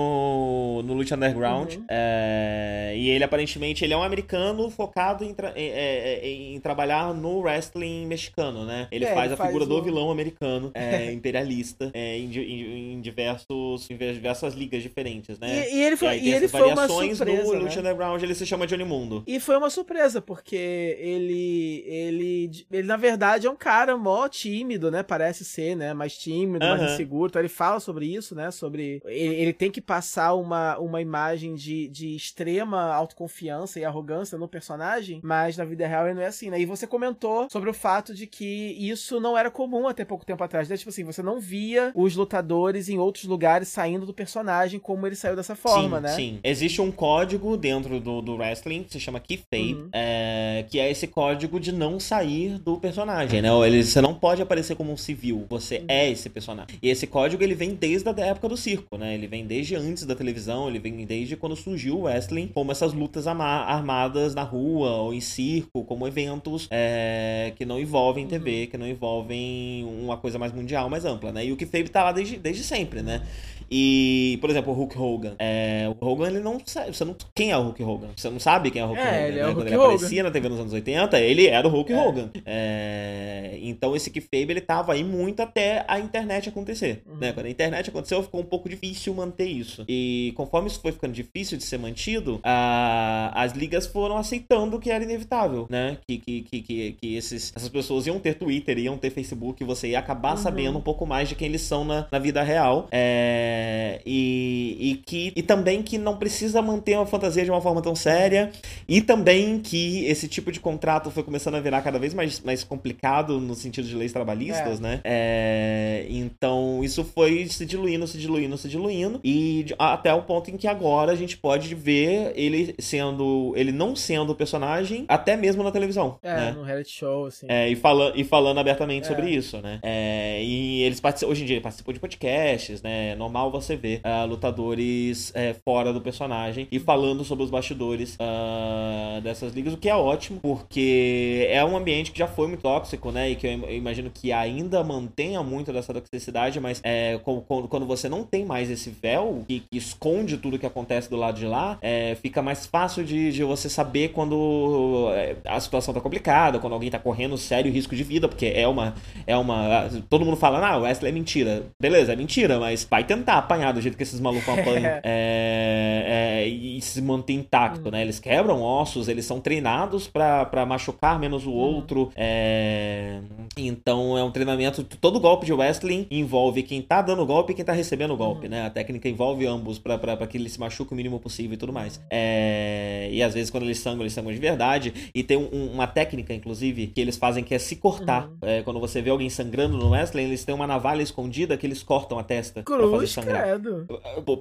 no 0.86 0.94
Lucha 0.94 1.16
Underground. 1.16 1.74
Uhum. 1.76 1.84
É, 1.90 2.94
e 2.96 3.10
ele 3.10 3.24
aparentemente 3.24 3.84
ele 3.84 3.94
é 3.94 3.98
um 3.98 4.04
americano 4.04 4.70
focado 4.70 5.24
em, 5.24 5.34
tra- 5.34 5.54
em- 5.56 5.70
é, 5.70 6.20
é, 6.24 6.28
em 6.30 6.60
trabalhar 6.60 7.14
no 7.14 7.40
wrestling 7.40 8.06
mexicano, 8.06 8.66
né? 8.66 8.88
Ele 8.92 9.06
É, 9.06 9.14
faz 9.14 9.26
ele 9.26 9.34
a 9.34 9.38
faz 9.38 9.50
figura 9.50 9.66
o- 9.66 9.68
do 9.68 9.84
vilão 9.84 10.12
americano, 10.12 10.72
é, 10.74 11.12
imperialista, 11.14 11.92
é, 11.94 12.18
em, 12.18 12.28
di- 12.30 12.40
em- 12.42 12.94
em 12.94 13.02
diversos, 13.02 13.90
em 13.90 13.98
diversas 13.98 14.54
ligas 14.54 14.82
diferentes, 14.84 15.38
né? 15.40 15.70
E, 15.70 15.76
e 15.78 15.84
ele 15.84 15.96
foi, 15.98 16.08
aí 16.10 16.26
e 16.28 16.34
ele 16.34 16.48
foi 16.48 16.62
uma 16.64 16.88
surpresa. 16.88 17.26
no 17.26 17.54
né? 17.54 17.60
Lucha 17.60 17.80
Underground 17.80 18.22
ele 18.24 18.36
se 18.36 18.46
chama 18.46 18.66
Johnny 18.68 18.84
Mundo. 18.84 19.24
E 19.28 19.40
foi 19.40 19.58
uma 19.58 19.70
surpresa, 19.70 20.22
porque 20.22 20.56
ele, 21.00 21.84
ele, 21.88 22.52
ele, 22.72 22.88
na 22.88 22.98
verdade, 22.98 23.48
é 23.48 23.50
um 23.50 23.56
cara 23.56 23.96
mó 23.98 24.28
tímido, 24.28 24.90
né? 24.92 25.04
Parece 25.04 25.44
ser, 25.46 25.76
né? 25.76 25.94
Mais 25.94 26.18
tímido, 26.18 26.66
mais 26.66 26.82
Aham. 26.82 26.94
inseguro. 26.94 27.28
Então 27.30 27.42
ele 27.42 27.50
fala 27.50 27.80
sobre 27.80 28.06
isso, 28.06 28.36
né? 28.36 28.52
Sobre. 28.52 29.02
Ele, 29.06 29.36
ele 29.36 29.54
tem 29.54 29.72
que 29.72 29.82
passar 29.98 30.36
uma, 30.36 30.78
uma 30.78 31.02
imagem 31.02 31.56
de, 31.56 31.88
de 31.88 32.16
extrema 32.16 32.94
autoconfiança 32.94 33.80
e 33.80 33.84
arrogância 33.86 34.38
no 34.38 34.48
personagem, 34.48 35.20
mas 35.24 35.58
na 35.58 35.66
vida 35.66 35.88
real 35.88 36.06
ele 36.06 36.14
não 36.14 36.22
é 36.22 36.28
assim, 36.28 36.52
né? 36.52 36.62
E 36.62 36.66
você 36.68 36.86
comentou 36.86 37.48
sobre 37.50 37.68
o 37.68 37.74
fato 37.74 38.14
de 38.14 38.28
que 38.28 38.76
isso 38.80 39.20
não 39.20 39.36
era 39.36 39.50
comum 39.50 39.88
até 39.88 40.06
pouco 40.06 40.24
tempo 40.24 40.44
atrás. 40.44 40.70
Né? 40.70 40.78
Tipo 40.78 40.90
assim, 40.90 41.04
você 41.04 41.24
não 41.24 41.40
via 41.40 41.92
os 41.96 42.16
lutadores 42.16 42.90
em 42.90 43.00
outros 43.00 43.24
lugares 43.26 43.70
saindo 43.70 44.06
do 44.06 44.14
personagem 44.14 44.80
como 44.80 45.08
ele 45.08 45.16
saiu 45.16 45.36
dessa 45.36 45.56
forma, 45.56 45.98
sim, 45.98 46.04
né? 46.04 46.10
Sim, 46.10 46.40
existe 46.44 46.80
um 46.80 46.92
código 46.92 47.58
dentro 47.58 48.00
do, 48.00 48.22
do 48.22 48.36
wrestling 48.36 48.84
que 48.84 48.94
se 48.94 49.00
chama 49.00 49.20
Kayfabe, 49.20 49.48
Uhum. 49.74 49.90
é, 49.94 50.64
que 50.70 50.80
é 50.80 50.92
esse 50.92 51.08
código 51.08 51.60
de 51.60 51.72
não 51.72 52.00
sair 52.00 52.60
do 52.60 52.78
personagem, 52.78 53.42
né? 53.42 53.50
Ele, 53.66 53.84
você 53.84 54.00
não 54.00 54.14
pode 54.14 54.44
aparecer 54.44 54.76
como 54.76 54.92
um 54.92 54.98
civil, 54.98 55.46
você 55.50 55.80
Uhum. 55.80 55.86
é 55.88 56.10
esse 56.12 56.30
personagem. 56.30 56.78
E 56.84 56.88
esse 56.88 57.08
código 57.08 57.42
ele 57.44 57.56
vem 57.56 57.74
desde 57.74 58.08
a 58.10 58.14
época 58.28 58.48
do 58.48 58.56
circo, 58.58 58.96
né? 58.98 59.16
Ele 59.16 59.26
vem 59.26 59.46
desde 59.48 59.76
antes 59.76 59.87
da 59.96 60.16
televisão, 60.16 60.68
ele 60.68 60.80
vem 60.80 61.06
desde 61.06 61.36
quando 61.36 61.56
surgiu 61.56 61.98
o 62.00 62.02
wrestling, 62.04 62.48
como 62.48 62.72
essas 62.72 62.94
lutas 62.94 63.26
armadas 63.28 64.34
na 64.36 64.44
rua 64.44 64.90
ou 64.92 65.14
em 65.14 65.22
circo, 65.22 65.84
como 65.86 66.08
eventos 66.08 66.68
é, 66.72 67.54
que 67.56 67.66
não 67.66 67.80
envolvem 67.80 68.24
Uhum. 68.24 68.30
TV, 68.30 68.68
que 68.68 68.78
não 68.78 68.88
envolvem 68.88 69.84
uma 70.02 70.18
coisa 70.18 70.38
mais 70.40 70.52
mundial, 70.54 70.90
mais 70.90 71.06
ampla, 71.06 71.32
né? 71.32 71.46
E 71.46 71.52
o 71.52 71.58
Kayfabe 71.58 71.90
tá 71.90 72.04
lá 72.04 72.12
desde, 72.12 72.38
desde 72.38 72.64
sempre, 72.64 73.02
né? 73.02 73.22
E, 73.70 74.38
por 74.40 74.50
exemplo, 74.50 74.72
o 74.72 74.76
Hulk 74.76 74.98
Hogan. 74.98 75.36
É, 75.38 75.92
o 76.00 76.06
Hogan, 76.06 76.28
ele 76.28 76.40
não 76.40 76.58
sabe. 76.66 76.96
Você 76.96 77.04
não, 77.04 77.14
quem 77.36 77.52
é 77.52 77.58
o 77.58 77.64
Hulk 77.64 77.84
Hogan? 77.84 78.08
Você 78.16 78.30
não 78.30 78.40
sabe 78.40 78.72
quem 78.72 78.82
é 78.82 78.86
o 78.86 78.88
Hulk 78.88 79.02
É, 79.02 79.04
Hogan. 79.06 79.18
ele 79.28 79.40
é 79.40 79.42
né? 79.44 79.44
o 79.44 79.46
Quando 79.48 79.56
Hulk 79.58 79.68
ele 79.70 79.78
Hogan. 79.78 79.94
aparecia 79.96 80.24
na 80.24 80.32
TV 80.32 80.50
nos 80.50 80.60
anos 80.62 80.74
80, 80.74 81.20
ele 81.20 81.48
era 81.48 81.68
o 81.68 81.72
Hulk 81.72 81.92
É. 81.92 81.98
Hogan. 82.02 82.30
É, 82.46 83.60
então 83.62 83.94
esse 83.94 84.10
Kayfabe, 84.10 84.52
ele 84.54 84.62
tava 84.62 84.94
aí 84.94 85.04
muito 85.04 85.42
até 85.42 85.84
a 85.88 86.00
internet 86.00 86.48
acontecer. 86.48 87.04
Uhum. 87.06 87.18
Né? 87.18 87.34
Quando 87.34 87.46
a 87.48 87.50
internet 87.50 87.90
aconteceu, 87.90 88.24
ficou 88.24 88.40
um 88.40 88.46
pouco 88.46 88.70
difícil 88.70 89.14
manter 89.14 89.48
isso. 89.48 89.77
E 89.88 90.34
conforme 90.36 90.68
isso 90.68 90.80
foi 90.80 90.92
ficando 90.92 91.14
difícil 91.14 91.58
de 91.58 91.64
ser 91.64 91.78
mantido, 91.78 92.40
a- 92.44 93.32
as 93.36 93.54
ligas 93.54 93.86
foram 93.88 94.18
aceitando 94.18 94.80
que 94.80 94.90
era 94.90 95.04
inevitável, 95.04 95.68
né? 95.70 95.98
Que, 96.08 96.18
que, 96.18 96.42
que, 96.42 96.62
que, 96.62 96.92
que 96.94 97.16
esses, 97.16 97.52
essas 97.56 97.70
pessoas 97.70 98.08
iam 98.08 98.20
ter 98.20 98.36
Twitter, 98.36 98.78
iam 98.78 98.98
ter 98.98 99.10
Facebook, 99.10 99.64
você 99.64 99.90
ia 99.90 100.00
acabar 100.00 100.32
Uhum. 100.32 100.38
sabendo 100.38 100.78
um 100.78 100.82
pouco 100.82 101.06
mais 101.06 101.30
de 101.30 101.36
quem 101.36 101.48
eles 101.48 101.62
são 101.62 101.84
na, 101.86 102.08
na 102.12 102.20
vida 102.20 102.42
real. 102.44 102.88
É, 102.92 104.02
e, 104.06 104.78
e, 104.80 104.96
que, 105.06 105.32
e 105.36 105.42
também 105.42 105.82
que 105.84 105.98
não 105.98 106.18
precisa 106.18 106.62
manter 106.62 106.96
uma 106.98 107.06
fantasia 107.06 107.44
de 107.44 107.52
uma 107.52 107.62
forma 107.62 107.82
tão 107.82 107.96
séria. 107.96 108.52
E 108.88 109.02
também 109.02 109.60
que 109.60 110.06
esse 110.06 110.28
tipo 110.28 110.52
de 110.52 110.60
contrato 110.60 111.10
foi 111.12 111.24
começando 111.24 111.56
a 111.56 111.60
virar 111.60 111.82
cada 111.82 112.00
vez 112.00 112.14
mais, 112.14 112.40
mais 112.42 112.64
complicado 112.64 113.40
no 113.40 113.56
sentido 113.56 113.88
de 113.88 113.96
leis 113.96 114.12
trabalhistas, 114.14 114.80
É. 114.80 114.82
né? 114.82 115.02
É, 115.04 116.06
então 116.10 116.82
isso 116.84 117.04
foi 117.04 117.48
se 117.48 117.66
diluindo, 117.66 118.08
se 118.08 118.18
diluindo, 118.18 118.58
se 118.58 118.68
diluindo. 118.70 119.20
E 119.24 119.66
até 119.78 120.14
o 120.14 120.22
ponto 120.24 120.52
em 120.52 120.58
que 120.58 120.68
agora 120.68 121.12
a 121.12 121.16
gente 121.16 121.38
pode 121.38 121.74
ver 121.74 122.34
ele 122.36 122.76
sendo. 122.80 123.54
ele 123.56 123.72
não 123.72 123.96
sendo 123.96 124.32
o 124.32 124.36
personagem, 124.36 125.06
até 125.08 125.36
mesmo 125.38 125.64
na 125.64 125.72
televisão. 125.72 126.20
É, 126.22 126.36
né? 126.36 126.52
no 126.52 126.64
reality 126.64 126.92
show, 126.92 127.26
assim. 127.26 127.46
É, 127.50 127.70
e, 127.70 127.76
fala, 127.76 128.12
e 128.16 128.24
falando 128.24 128.60
abertamente 128.60 129.06
É. 129.06 129.08
sobre 129.08 129.30
isso, 129.30 129.62
né? 129.62 129.80
É, 129.84 130.44
e 130.44 130.82
eles 130.84 131.00
participam, 131.00 131.32
hoje 131.32 131.44
em 131.44 131.46
dia 131.46 131.56
ele 131.56 131.64
participam 131.64 131.94
de 131.94 132.00
podcasts, 132.00 132.82
né? 132.82 133.12
É 133.12 133.16
normal 133.16 133.38
normal 133.38 133.52
você 133.52 133.76
ver 133.76 134.02
uh, 134.04 134.26
lutadores 134.26 135.30
uh, 135.32 135.60
fora 135.64 135.94
do 135.94 136.02
personagem 136.02 136.68
e 136.72 136.80
falando 136.80 137.24
sobre 137.24 137.44
os 137.44 137.50
bastidores 137.50 138.16
uh, 138.16 139.22
dessas 139.22 139.54
ligas, 139.54 139.74
o 139.74 139.78
que 139.78 139.90
é 139.90 139.96
ótimo, 139.96 140.40
porque 140.42 141.48
é 141.50 141.64
um 141.64 141.78
ambiente 141.78 142.12
que 142.12 142.20
já 142.20 142.28
foi 142.28 142.48
muito 142.48 142.62
tóxico, 142.62 143.12
né? 143.12 143.30
E 143.30 143.36
que 143.36 143.48
eu 143.48 143.72
imagino 143.72 144.10
que 144.10 144.32
ainda 144.32 144.84
mantenha 144.84 145.44
muito 145.44 145.72
dessa 145.72 145.94
toxicidade, 145.94 146.60
mas 146.60 146.82
é, 146.84 147.20
quando 147.24 147.86
você 147.86 148.10
não 148.10 148.24
tem 148.24 148.46
mais 148.46 148.70
esse 148.70 148.90
véu 148.90 149.46
que, 149.48 149.64
que 149.72 149.78
esconde 149.78 150.38
tudo 150.38 150.60
que 150.60 150.66
acontece 150.66 151.10
do 151.10 151.16
lado 151.16 151.40
de 151.40 151.46
lá, 151.46 151.78
é, 151.82 152.16
fica 152.22 152.42
mais 152.42 152.66
fácil 152.66 153.04
de, 153.04 153.32
de 153.32 153.44
você 153.44 153.70
saber 153.70 154.10
quando 154.10 155.10
é, 155.14 155.36
a 155.46 155.60
situação 155.60 155.94
tá 155.94 156.02
complicada, 156.02 156.60
quando 156.60 156.74
alguém 156.74 156.92
tá 156.92 157.00
correndo 157.00 157.38
sério 157.38 157.72
risco 157.72 157.96
de 157.96 158.04
vida, 158.04 158.28
porque 158.28 158.48
é 158.48 158.68
uma. 158.68 158.94
É 159.26 159.36
uma 159.38 159.90
todo 160.10 160.26
mundo 160.26 160.38
fala, 160.38 160.66
ah, 160.66 160.78
o 160.78 160.82
Wesley 160.82 161.12
é 161.12 161.14
mentira. 161.14 161.64
Beleza, 161.82 162.14
é 162.14 162.16
mentira, 162.16 162.60
mas 162.60 162.86
vai 162.90 163.04
tentar 163.04 163.38
apanhar 163.38 163.72
do 163.72 163.82
jeito 163.82 163.96
que 163.96 164.04
esses 164.04 164.20
malucos 164.20 164.50
apanham 164.50 164.86
é, 165.04 166.42
é, 166.44 166.48
e 166.48 166.82
se 166.82 167.02
manter 167.02 167.34
intacto, 167.34 167.92
né? 167.92 168.02
Eles 168.02 168.20
quebram 168.20 168.62
ossos, 168.62 169.08
eles 169.08 169.26
são 169.26 169.40
treinados 169.40 170.08
para 170.08 170.66
machucar 170.66 171.20
menos 171.20 171.46
o 171.46 171.52
outro. 171.52 172.12
É, 172.16 173.20
então 173.58 174.18
é 174.18 174.24
um 174.24 174.32
treinamento. 174.32 174.84
Todo 174.84 175.20
golpe 175.20 175.46
de 175.46 175.54
wrestling 175.54 176.08
envolve 176.12 176.64
quem 176.64 176.82
tá 176.82 177.02
dando 177.02 177.26
golpe 177.26 177.54
e 177.54 177.56
quem 177.56 177.66
tá 177.66 177.74
recebendo 177.74 178.14
o 178.14 178.18
golpe, 178.18 178.48
né? 178.48 178.66
A 178.66 178.70
técnica 178.70 179.08
envolve 179.08 179.37
ambos 179.46 179.78
para 179.78 180.28
que 180.28 180.38
ele 180.38 180.50
se 180.50 180.60
machuque 180.60 180.94
o 180.94 180.96
mínimo 180.96 181.20
possível 181.20 181.54
e 181.54 181.58
tudo 181.58 181.74
mais. 181.74 182.02
É, 182.10 183.10
e 183.12 183.22
às 183.22 183.34
vezes 183.34 183.50
quando 183.50 183.64
eles 183.64 183.80
sangram, 183.80 184.04
eles 184.04 184.14
sangram 184.14 184.34
de 184.34 184.40
verdade. 184.40 185.12
E 185.14 185.24
tem 185.24 185.38
um, 185.38 185.72
uma 185.72 185.88
técnica, 185.88 186.34
inclusive, 186.34 186.88
que 186.88 187.02
eles 187.02 187.18
fazem 187.18 187.44
que 187.44 187.54
é 187.54 187.60
se 187.60 187.76
cortar. 187.76 188.28
Uhum. 188.28 188.38
É, 188.42 188.62
quando 188.64 188.80
você 188.80 189.02
vê 189.02 189.10
alguém 189.10 189.30
sangrando 189.30 189.78
no 189.78 189.90
wrestling, 189.90 190.24
eles 190.24 190.44
têm 190.44 190.56
uma 190.56 190.68
navalha 190.68 191.02
escondida 191.02 191.58
que 191.58 191.66
eles 191.66 191.84
cortam 191.84 192.18
a 192.18 192.24
testa. 192.24 192.64
Cruz, 192.64 192.80
pra 192.80 192.90
fazer 192.92 193.08
sangrar. 193.08 193.44
credo. 193.44 193.88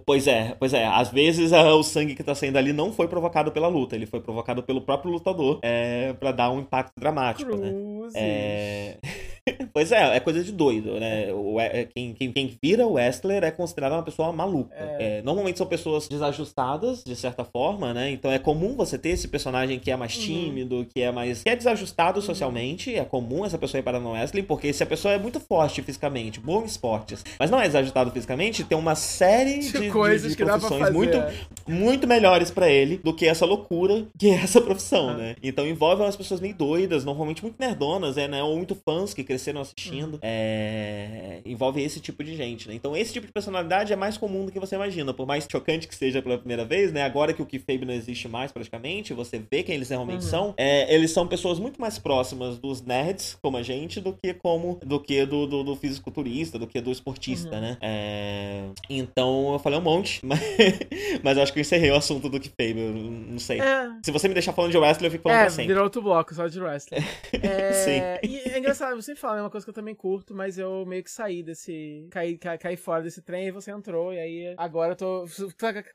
Pois 0.05 0.27
é, 0.27 0.57
pois 0.59 0.73
é. 0.73 0.87
Às 0.87 1.11
vezes 1.11 1.53
o 1.53 1.83
sangue 1.83 2.15
que 2.15 2.23
tá 2.23 2.35
saindo 2.35 2.57
ali 2.57 2.73
não 2.73 2.93
foi 2.93 3.09
provocado 3.09 3.51
pela 3.51 3.69
luta, 3.69 3.97
ele 3.97 4.07
foi 4.07 4.21
provocado 4.21 4.63
pelo 4.63 4.81
próprio 4.81 5.11
lutador 5.11 5.59
é, 5.63 6.13
para 6.15 6.33
dar 6.33 6.51
um 6.51 6.61
impacto 6.61 6.93
dramático, 6.99 7.57
né? 7.57 7.71
Cruzes. 7.71 8.15
né? 8.15 8.21
É... 8.21 8.99
pois 9.73 9.93
é, 9.93 10.17
é 10.17 10.21
coisa 10.21 10.43
de 10.43 10.51
doido, 10.51 10.99
né? 10.99 11.33
O, 11.33 11.61
é, 11.61 11.85
quem, 11.85 12.13
quem, 12.13 12.33
quem 12.33 12.59
vira 12.63 12.87
Wrestler 12.87 13.45
é 13.45 13.51
considerado 13.51 13.93
uma 13.93 14.03
pessoa 14.03 14.33
maluca. 14.33 14.75
É. 14.75 15.19
É, 15.19 15.23
normalmente 15.23 15.59
são 15.59 15.67
pessoas 15.67 16.09
desajustadas, 16.09 17.05
de 17.05 17.15
certa 17.15 17.45
forma, 17.45 17.95
né? 17.95 18.11
Então 18.11 18.31
é 18.31 18.39
comum 18.39 18.75
você 18.75 18.99
ter 18.99 19.11
esse 19.11 19.29
personagem 19.29 19.79
que 19.79 19.91
é 19.91 19.97
mais 19.97 20.17
uhum. 20.17 20.23
tímido, 20.23 20.77
uhum. 20.77 20.85
que 20.85 21.01
é 21.01 21.13
mais. 21.13 21.43
que 21.43 21.49
é 21.49 21.57
desajustado 21.57 22.19
uhum. 22.19 22.27
socialmente. 22.27 22.95
É 22.95 23.05
comum 23.05 23.45
essa 23.45 23.57
pessoa 23.57 23.79
ir 23.79 23.83
para 23.83 24.01
no 24.01 24.13
wrestling, 24.13 24.43
porque 24.43 24.73
se 24.73 24.83
a 24.83 24.87
pessoa 24.87 25.15
é 25.15 25.19
muito 25.19 25.39
forte 25.39 25.81
fisicamente, 25.83 26.41
bom 26.41 26.63
em 26.63 26.67
esportes, 26.67 27.25
mas 27.39 27.51
não 27.51 27.61
é 27.61 27.67
desajustado 27.67 28.11
fisicamente, 28.11 28.65
tem 28.65 28.77
uma 28.77 28.95
série 28.95 29.61
de, 29.61 29.73
de 29.73 29.91
coisas 29.91 30.23
de, 30.23 30.29
de 30.31 30.37
que 30.37 30.45
profissões 30.45 30.81
dá 30.81 30.87
pra 30.87 30.95
muito, 30.95 31.19
muito 31.69 32.07
melhores 32.07 32.51
para 32.51 32.69
ele 32.69 32.97
do 33.03 33.15
que 33.15 33.27
essa 33.27 33.47
loucura 33.47 34.07
que 34.19 34.29
é 34.29 34.35
essa 34.35 34.61
profissão, 34.61 35.09
uhum. 35.09 35.17
né? 35.17 35.37
Então 35.43 35.67
envolve 35.67 36.03
umas 36.03 36.17
pessoas 36.17 36.41
meio 36.41 36.55
doidas, 36.55 37.05
normalmente 37.05 37.43
muito 37.43 37.57
nerdonas, 37.59 38.17
é, 38.17 38.27
né? 38.27 38.43
Ou 38.43 38.57
muito 38.57 38.75
fãs 38.75 39.15
que 39.15 39.23
cresceram 39.23 39.36
assistindo. 39.37 40.15
Uhum. 40.15 40.21
É... 40.23 41.41
Envolve 41.45 41.83
esse 41.83 42.01
tipo 42.01 42.23
de 42.23 42.37
gente, 42.37 42.69
né? 42.69 42.75
Então 42.75 42.97
esse 42.97 43.13
tipo 43.13 43.27
de 43.27 43.33
personalidade 43.33 43.93
é 43.93 43.97
mais 43.97 44.17
comum 44.17 44.45
do 44.45 44.53
que 44.53 44.61
você 44.61 44.75
imagina. 44.75 45.13
Por 45.13 45.27
mais 45.27 45.47
chocante 45.51 45.87
que 45.87 45.95
seja 45.95 46.23
pela 46.23 46.39
primeira 46.39 46.65
vez, 46.65 46.93
né? 46.93 47.03
Agora 47.03 47.33
que 47.33 47.43
o 47.43 47.47
Kayfabe 47.47 47.85
não 47.85 47.95
existe 47.95 48.29
mais 48.29 48.53
praticamente, 48.53 49.13
você 49.13 49.39
vê 49.39 49.63
quem 49.63 49.75
eles 49.75 49.89
realmente 49.89 50.25
uhum. 50.25 50.31
são. 50.31 50.55
É, 50.57 50.93
eles 50.95 51.11
são 51.11 51.27
pessoas 51.27 51.59
muito 51.59 51.81
mais 51.81 51.99
próximas 51.99 52.59
dos 52.59 52.83
nerds, 52.83 53.37
como 53.41 53.57
a 53.57 53.63
gente, 53.63 54.01
do 54.01 54.13
que 54.13 54.35
como 54.35 54.79
do 54.85 55.01
que 55.01 55.25
do, 55.27 55.47
do, 55.47 55.63
do 55.63 55.77
fisiculturista, 55.77 56.59
do 56.59 56.67
que 56.67 56.81
do 56.81 56.91
esportista, 56.91 57.55
uhum. 57.57 57.61
né? 57.61 57.79
É... 57.81 58.65
Então 58.89 59.53
eu 59.53 59.59
falei 59.59 59.79
um 59.79 59.83
monte, 59.83 60.21
mas, 60.27 60.41
mas 61.23 61.39
acho 61.39 61.53
que 61.53 61.59
eu 61.59 61.63
encerrei 61.63 61.91
o 61.91 61.97
assunto 61.97 62.29
do 62.29 62.39
Kayfabe, 62.41 62.81
eu 62.81 62.93
não 62.93 63.39
sei. 63.39 63.61
É. 63.61 63.91
Se 64.03 64.11
você 64.11 64.29
me 64.29 64.35
deixar 64.35 64.53
falando 64.53 64.71
de 64.71 64.79
wrestling, 64.79 65.07
eu 65.07 65.11
fico 65.11 65.23
falando 65.25 65.39
é, 65.39 65.43
pra 65.43 65.51
sempre. 65.51 65.69
virou 65.69 65.85
outro 65.85 66.03
bloco, 66.03 66.35
só 66.35 66.47
de 66.47 66.61
wrestling. 66.61 67.05
é... 67.43 67.73
Sim. 67.73 68.01
E 68.23 68.51
é 68.51 68.59
engraçado, 68.59 69.01
você 69.01 69.15
fala, 69.15 69.26
é 69.35 69.41
uma 69.41 69.51
coisa 69.51 69.65
que 69.65 69.71
eu 69.71 69.75
também 69.75 69.95
curto, 69.95 70.35
mas 70.35 70.59
eu 70.59 70.85
meio 70.87 71.03
que 71.03 71.11
saí 71.11 71.43
desse. 71.43 72.07
caí, 72.11 72.37
caí, 72.37 72.59
caí 72.59 72.77
fora 72.77 73.03
desse 73.03 73.23
trem 73.23 73.49
e 73.49 73.51
você 73.51 73.71
entrou, 73.71 74.13
e 74.13 74.19
aí 74.19 74.55
agora 74.57 74.93
eu 74.93 74.97
tô. 74.97 75.25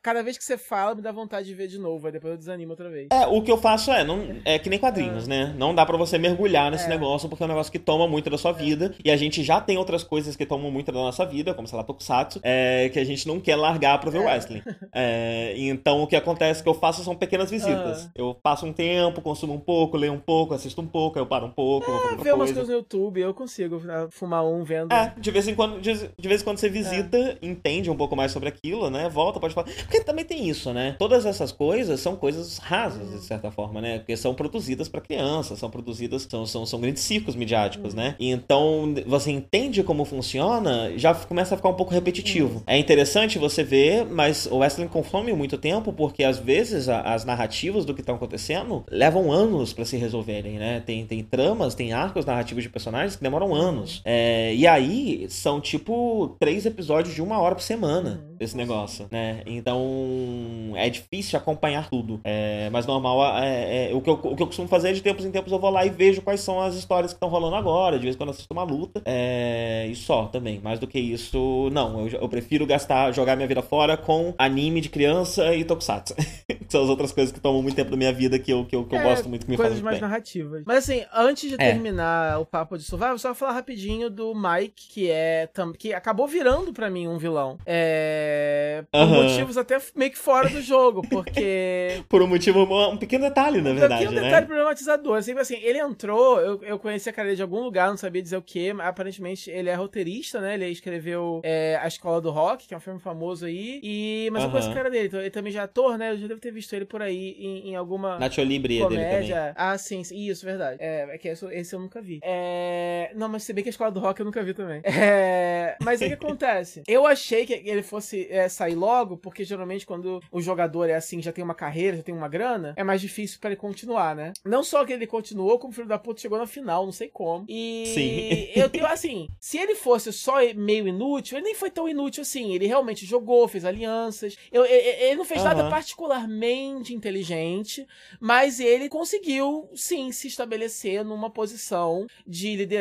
Cada 0.02 0.22
vez 0.22 0.36
que 0.36 0.44
você 0.44 0.58
fala, 0.58 0.94
me 0.94 1.02
dá 1.02 1.12
vontade 1.12 1.46
de 1.46 1.54
ver 1.54 1.68
de 1.68 1.78
novo, 1.78 2.06
aí 2.06 2.12
depois 2.12 2.32
eu 2.32 2.38
desanimo 2.38 2.72
outra 2.72 2.90
vez. 2.90 3.08
É, 3.12 3.26
o 3.26 3.42
que 3.42 3.50
eu 3.50 3.58
faço 3.58 3.90
é, 3.90 4.04
não, 4.04 4.40
é 4.44 4.58
que 4.58 4.68
nem 4.68 4.78
quadrinhos, 4.78 5.26
é. 5.26 5.28
né? 5.28 5.54
Não 5.56 5.74
dá 5.74 5.86
para 5.86 5.96
você 5.96 6.18
mergulhar 6.18 6.70
nesse 6.70 6.86
é. 6.86 6.88
negócio, 6.88 7.28
porque 7.28 7.42
é 7.42 7.46
um 7.46 7.48
negócio 7.48 7.72
que 7.72 7.78
toma 7.78 8.06
muito 8.08 8.28
da 8.28 8.38
sua 8.38 8.52
vida, 8.52 8.94
e 9.04 9.10
a 9.10 9.16
gente 9.16 9.42
já 9.42 9.60
tem 9.60 9.78
outras 9.78 10.02
coisas 10.02 10.36
que 10.36 10.44
tomam 10.44 10.70
muito 10.70 10.90
da 10.90 10.98
nossa 10.98 11.24
vida, 11.24 11.54
como 11.54 11.68
sei 11.68 11.78
lá, 11.78 11.84
Tokusatsu, 11.84 12.40
é, 12.42 12.88
que 12.88 12.98
a 12.98 13.04
gente 13.04 13.26
não 13.26 13.40
quer 13.40 13.56
largar 13.56 13.98
pra 13.98 14.10
ver 14.10 14.18
o 14.18 14.22
é. 14.22 14.26
wrestling. 14.26 14.62
É, 14.94 15.54
então 15.56 16.02
o 16.02 16.06
que 16.06 16.14
acontece 16.14 16.62
que 16.62 16.68
eu 16.68 16.74
faço 16.74 17.02
são 17.02 17.16
pequenas 17.16 17.50
visitas. 17.50 18.10
Eu 18.14 18.34
passo 18.34 18.66
um 18.66 18.72
tempo, 18.72 19.22
consumo 19.22 19.54
um 19.54 19.60
pouco, 19.60 19.96
leio 19.96 20.12
um 20.12 20.18
pouco, 20.18 20.54
assisto 20.54 20.80
um 20.80 20.86
pouco, 20.86 21.18
eu 21.18 21.26
paro 21.26 21.46
um 21.46 21.50
pouco, 21.50 21.90
é, 21.90 22.16
ver 22.16 22.34
umas 22.34 22.50
coisas 22.50 22.68
no 22.68 22.74
YouTube, 22.74 23.21
eu 23.22 23.34
consigo 23.34 23.78
né, 23.80 24.06
fumar 24.10 24.44
um 24.44 24.62
vendo. 24.62 24.92
É, 24.92 25.14
de 25.18 25.30
vez 25.30 25.48
em 25.48 25.54
quando, 25.54 25.80
de, 25.80 25.92
de 25.94 26.28
vez 26.28 26.40
em 26.40 26.44
quando 26.44 26.58
você 26.58 26.68
visita, 26.68 27.16
é. 27.16 27.38
entende 27.42 27.90
um 27.90 27.96
pouco 27.96 28.14
mais 28.16 28.32
sobre 28.32 28.48
aquilo, 28.48 28.90
né? 28.90 29.08
Volta, 29.08 29.40
pode 29.40 29.54
falar. 29.54 29.68
Porque 29.82 30.00
também 30.00 30.24
tem 30.24 30.48
isso, 30.48 30.72
né? 30.72 30.96
Todas 30.98 31.26
essas 31.26 31.52
coisas 31.52 32.00
são 32.00 32.16
coisas 32.16 32.58
rasas, 32.58 33.10
de 33.10 33.26
certa 33.26 33.50
forma, 33.50 33.80
né? 33.80 33.98
Porque 33.98 34.16
são 34.16 34.34
produzidas 34.34 34.88
para 34.88 35.00
crianças, 35.00 35.58
são 35.58 35.70
produzidas, 35.70 36.26
são, 36.30 36.46
são, 36.46 36.66
são 36.66 36.80
grandes 36.80 37.02
circos 37.02 37.34
midiáticos, 37.34 37.94
né? 37.94 38.14
E 38.18 38.30
então 38.30 38.94
você 39.06 39.30
entende 39.30 39.82
como 39.82 40.04
funciona, 40.04 40.92
já 40.96 41.14
começa 41.14 41.54
a 41.54 41.56
ficar 41.56 41.68
um 41.68 41.74
pouco 41.74 41.92
repetitivo. 41.92 42.62
É 42.66 42.78
interessante 42.78 43.38
você 43.38 43.62
ver, 43.62 44.04
mas 44.06 44.46
o 44.46 44.58
Wrestling 44.58 44.88
consome 44.88 45.32
muito 45.32 45.58
tempo, 45.58 45.92
porque 45.92 46.24
às 46.24 46.38
vezes 46.38 46.88
as 46.88 47.24
narrativas 47.24 47.84
do 47.84 47.94
que 47.94 48.00
estão 48.00 48.14
acontecendo 48.14 48.84
levam 48.90 49.32
anos 49.32 49.72
para 49.72 49.84
se 49.84 49.96
resolverem, 49.96 50.58
né? 50.58 50.82
Tem, 50.84 51.06
tem 51.06 51.22
tramas, 51.22 51.74
tem 51.74 51.92
arcos 51.92 52.24
narrativos 52.24 52.62
de 52.62 52.68
personagens 52.68 53.11
que 53.16 53.22
demoram 53.22 53.54
anos. 53.54 54.02
É, 54.04 54.54
e 54.54 54.66
aí 54.66 55.26
são 55.28 55.60
tipo 55.60 56.36
três 56.38 56.66
episódios 56.66 57.14
de 57.14 57.22
uma 57.22 57.38
hora 57.38 57.54
por 57.54 57.62
semana 57.62 58.24
uhum. 58.24 58.36
esse 58.40 58.56
negócio, 58.56 59.06
né? 59.10 59.42
Então 59.46 60.72
é 60.76 60.88
difícil 60.88 61.38
acompanhar 61.38 61.88
tudo. 61.88 62.20
É, 62.24 62.68
mas 62.70 62.86
normal, 62.86 63.38
é, 63.42 63.90
é, 63.90 63.94
o, 63.94 64.00
que 64.00 64.10
eu, 64.10 64.14
o 64.14 64.36
que 64.36 64.42
eu 64.42 64.46
costumo 64.46 64.68
fazer 64.68 64.90
é 64.90 64.92
de 64.92 65.02
tempos 65.02 65.24
em 65.24 65.30
tempos 65.30 65.52
eu 65.52 65.58
vou 65.58 65.70
lá 65.70 65.84
e 65.84 65.90
vejo 65.90 66.22
quais 66.22 66.40
são 66.40 66.60
as 66.60 66.74
histórias 66.74 67.12
que 67.12 67.16
estão 67.16 67.28
rolando 67.28 67.56
agora. 67.56 67.98
De 67.98 68.04
vez 68.04 68.14
em 68.14 68.18
quando 68.18 68.30
assisto 68.30 68.52
uma 68.52 68.64
luta. 68.64 69.02
É, 69.04 69.86
e 69.90 69.94
só 69.94 70.26
também. 70.26 70.60
Mais 70.60 70.78
do 70.78 70.86
que 70.86 70.98
isso, 70.98 71.68
não. 71.72 72.06
Eu, 72.06 72.20
eu 72.20 72.28
prefiro 72.28 72.66
gastar, 72.66 73.12
jogar 73.12 73.36
minha 73.36 73.48
vida 73.48 73.62
fora 73.62 73.96
com 73.96 74.34
anime 74.38 74.80
de 74.80 74.88
criança 74.88 75.54
e 75.54 75.64
tokusatsu. 75.64 76.14
que 76.46 76.66
são 76.68 76.82
as 76.82 76.88
outras 76.88 77.12
coisas 77.12 77.32
que 77.32 77.40
tomam 77.40 77.62
muito 77.62 77.76
tempo 77.76 77.90
da 77.90 77.96
minha 77.96 78.12
vida 78.12 78.38
que 78.38 78.52
eu, 78.52 78.64
que 78.64 78.74
eu, 78.74 78.84
que 78.84 78.94
eu 78.94 79.00
é, 79.00 79.02
gosto 79.02 79.28
muito 79.28 79.44
que 79.44 79.50
me 79.50 79.56
Coisas 79.56 79.80
mais 79.80 79.96
bem. 79.98 80.08
narrativas. 80.08 80.62
Mas 80.66 80.78
assim, 80.78 81.04
antes 81.12 81.48
de 81.48 81.54
é. 81.54 81.58
terminar 81.58 82.40
o 82.40 82.46
papo 82.46 82.76
de 82.76 82.84
Survival, 82.84 83.01
só 83.18 83.34
falar 83.34 83.52
rapidinho 83.52 84.08
do 84.08 84.34
Mike, 84.34 84.88
que 84.88 85.10
é 85.10 85.48
que 85.78 85.92
acabou 85.92 86.26
virando 86.26 86.72
para 86.72 86.90
mim 86.90 87.06
um 87.08 87.18
vilão. 87.18 87.58
É, 87.66 88.84
por 88.90 89.06
motivos 89.06 89.56
até 89.56 89.78
meio 89.94 90.10
que 90.10 90.18
fora 90.18 90.48
do 90.48 90.60
jogo, 90.60 91.02
porque 91.08 92.02
por 92.08 92.22
um 92.22 92.26
motivo 92.26 92.62
um 92.62 92.96
pequeno 92.96 93.24
detalhe, 93.24 93.60
na 93.60 93.72
verdade, 93.72 93.94
um 93.94 93.98
pequeno 93.98 94.20
né? 94.20 94.22
detalhe 94.22 94.46
problematizador. 94.46 95.18
Assim, 95.18 95.32
assim, 95.38 95.56
ele 95.62 95.78
entrou, 95.78 96.40
eu, 96.40 96.62
eu 96.62 96.78
conheci 96.78 97.08
a 97.08 97.12
cara 97.12 97.26
dele 97.26 97.36
de 97.36 97.42
algum 97.42 97.60
lugar, 97.60 97.88
não 97.88 97.96
sabia 97.96 98.22
dizer 98.22 98.36
o 98.36 98.42
que, 98.42 98.72
mas 98.72 98.86
aparentemente 98.86 99.50
ele 99.50 99.68
é 99.68 99.74
roteirista, 99.74 100.40
né? 100.40 100.54
Ele 100.54 100.66
escreveu 100.68 101.40
é, 101.44 101.78
A 101.82 101.86
Escola 101.86 102.20
do 102.20 102.30
Rock, 102.30 102.66
que 102.66 102.74
é 102.74 102.76
um 102.76 102.80
filme 102.80 103.00
famoso 103.00 103.46
aí, 103.46 103.80
e 103.82 104.28
mas 104.32 104.44
eu 104.44 104.50
conheço 104.50 104.70
a 104.70 104.74
cara 104.74 104.90
dele, 104.90 105.06
então 105.06 105.20
ele 105.20 105.30
também 105.30 105.52
já 105.52 105.60
é 105.60 105.64
ator, 105.64 105.98
né? 105.98 106.12
Eu 106.12 106.18
já 106.18 106.26
devo 106.26 106.40
ter 106.40 106.52
visto 106.52 106.72
ele 106.74 106.84
por 106.84 107.02
aí 107.02 107.36
em, 107.38 107.70
em 107.70 107.76
alguma 107.76 108.18
Nacho 108.18 108.42
Libre 108.42 108.80
comédia. 108.80 109.20
dele 109.20 109.28
também. 109.28 109.52
Ah, 109.56 109.76
sim, 109.78 110.02
isso, 110.12 110.44
verdade. 110.44 110.76
É, 110.80 111.14
é 111.14 111.18
que 111.18 111.28
esse, 111.28 111.44
esse 111.46 111.74
eu 111.74 111.80
nunca 111.80 112.00
vi. 112.00 112.20
É... 112.22 112.81
Não, 113.14 113.28
mas 113.28 113.42
se 113.42 113.52
bem 113.52 113.62
que 113.62 113.68
a 113.68 113.70
Escola 113.70 113.90
do 113.90 114.00
Rock 114.00 114.20
eu 114.20 114.26
nunca 114.26 114.42
vi 114.42 114.54
também. 114.54 114.82
É... 114.84 115.76
Mas 115.82 116.00
o 116.00 116.04
que 116.06 116.12
acontece? 116.12 116.82
Eu 116.86 117.06
achei 117.06 117.46
que 117.46 117.52
ele 117.52 117.82
fosse 117.82 118.26
é, 118.30 118.48
sair 118.48 118.74
logo, 118.74 119.16
porque 119.16 119.44
geralmente 119.44 119.86
quando 119.86 120.20
o 120.30 120.40
jogador 120.40 120.88
é 120.88 120.94
assim, 120.94 121.20
já 121.20 121.32
tem 121.32 121.44
uma 121.44 121.54
carreira, 121.54 121.96
já 121.98 122.02
tem 122.02 122.14
uma 122.14 122.28
grana, 122.28 122.74
é 122.76 122.84
mais 122.84 123.00
difícil 123.00 123.38
para 123.40 123.50
ele 123.50 123.56
continuar, 123.56 124.14
né? 124.14 124.32
Não 124.44 124.62
só 124.62 124.84
que 124.84 124.92
ele 124.92 125.06
continuou, 125.06 125.58
como 125.58 125.72
o 125.72 125.74
filho 125.74 125.88
da 125.88 125.98
puta 125.98 126.20
chegou 126.20 126.38
na 126.38 126.46
final, 126.46 126.84
não 126.84 126.92
sei 126.92 127.08
como. 127.08 127.44
E 127.48 127.84
Sim. 127.94 128.52
eu 128.60 128.68
tenho 128.68 128.86
assim, 128.86 129.28
se 129.40 129.58
ele 129.58 129.74
fosse 129.74 130.12
só 130.12 130.36
meio 130.54 130.86
inútil, 130.88 131.38
ele 131.38 131.46
nem 131.46 131.54
foi 131.54 131.70
tão 131.70 131.88
inútil 131.88 132.22
assim. 132.22 132.54
Ele 132.54 132.66
realmente 132.66 133.06
jogou, 133.06 133.48
fez 133.48 133.64
alianças. 133.64 134.36
Eu, 134.50 134.64
ele, 134.64 135.04
ele 135.04 135.16
não 135.16 135.24
fez 135.24 135.40
uhum. 135.40 135.48
nada 135.48 135.70
particularmente 135.70 136.94
inteligente, 136.94 137.86
mas 138.20 138.60
ele 138.60 138.88
conseguiu 138.88 139.68
sim 139.74 140.12
se 140.12 140.28
estabelecer 140.28 141.04
numa 141.04 141.30
posição 141.30 142.06
de 142.26 142.56
liderança 142.56 142.71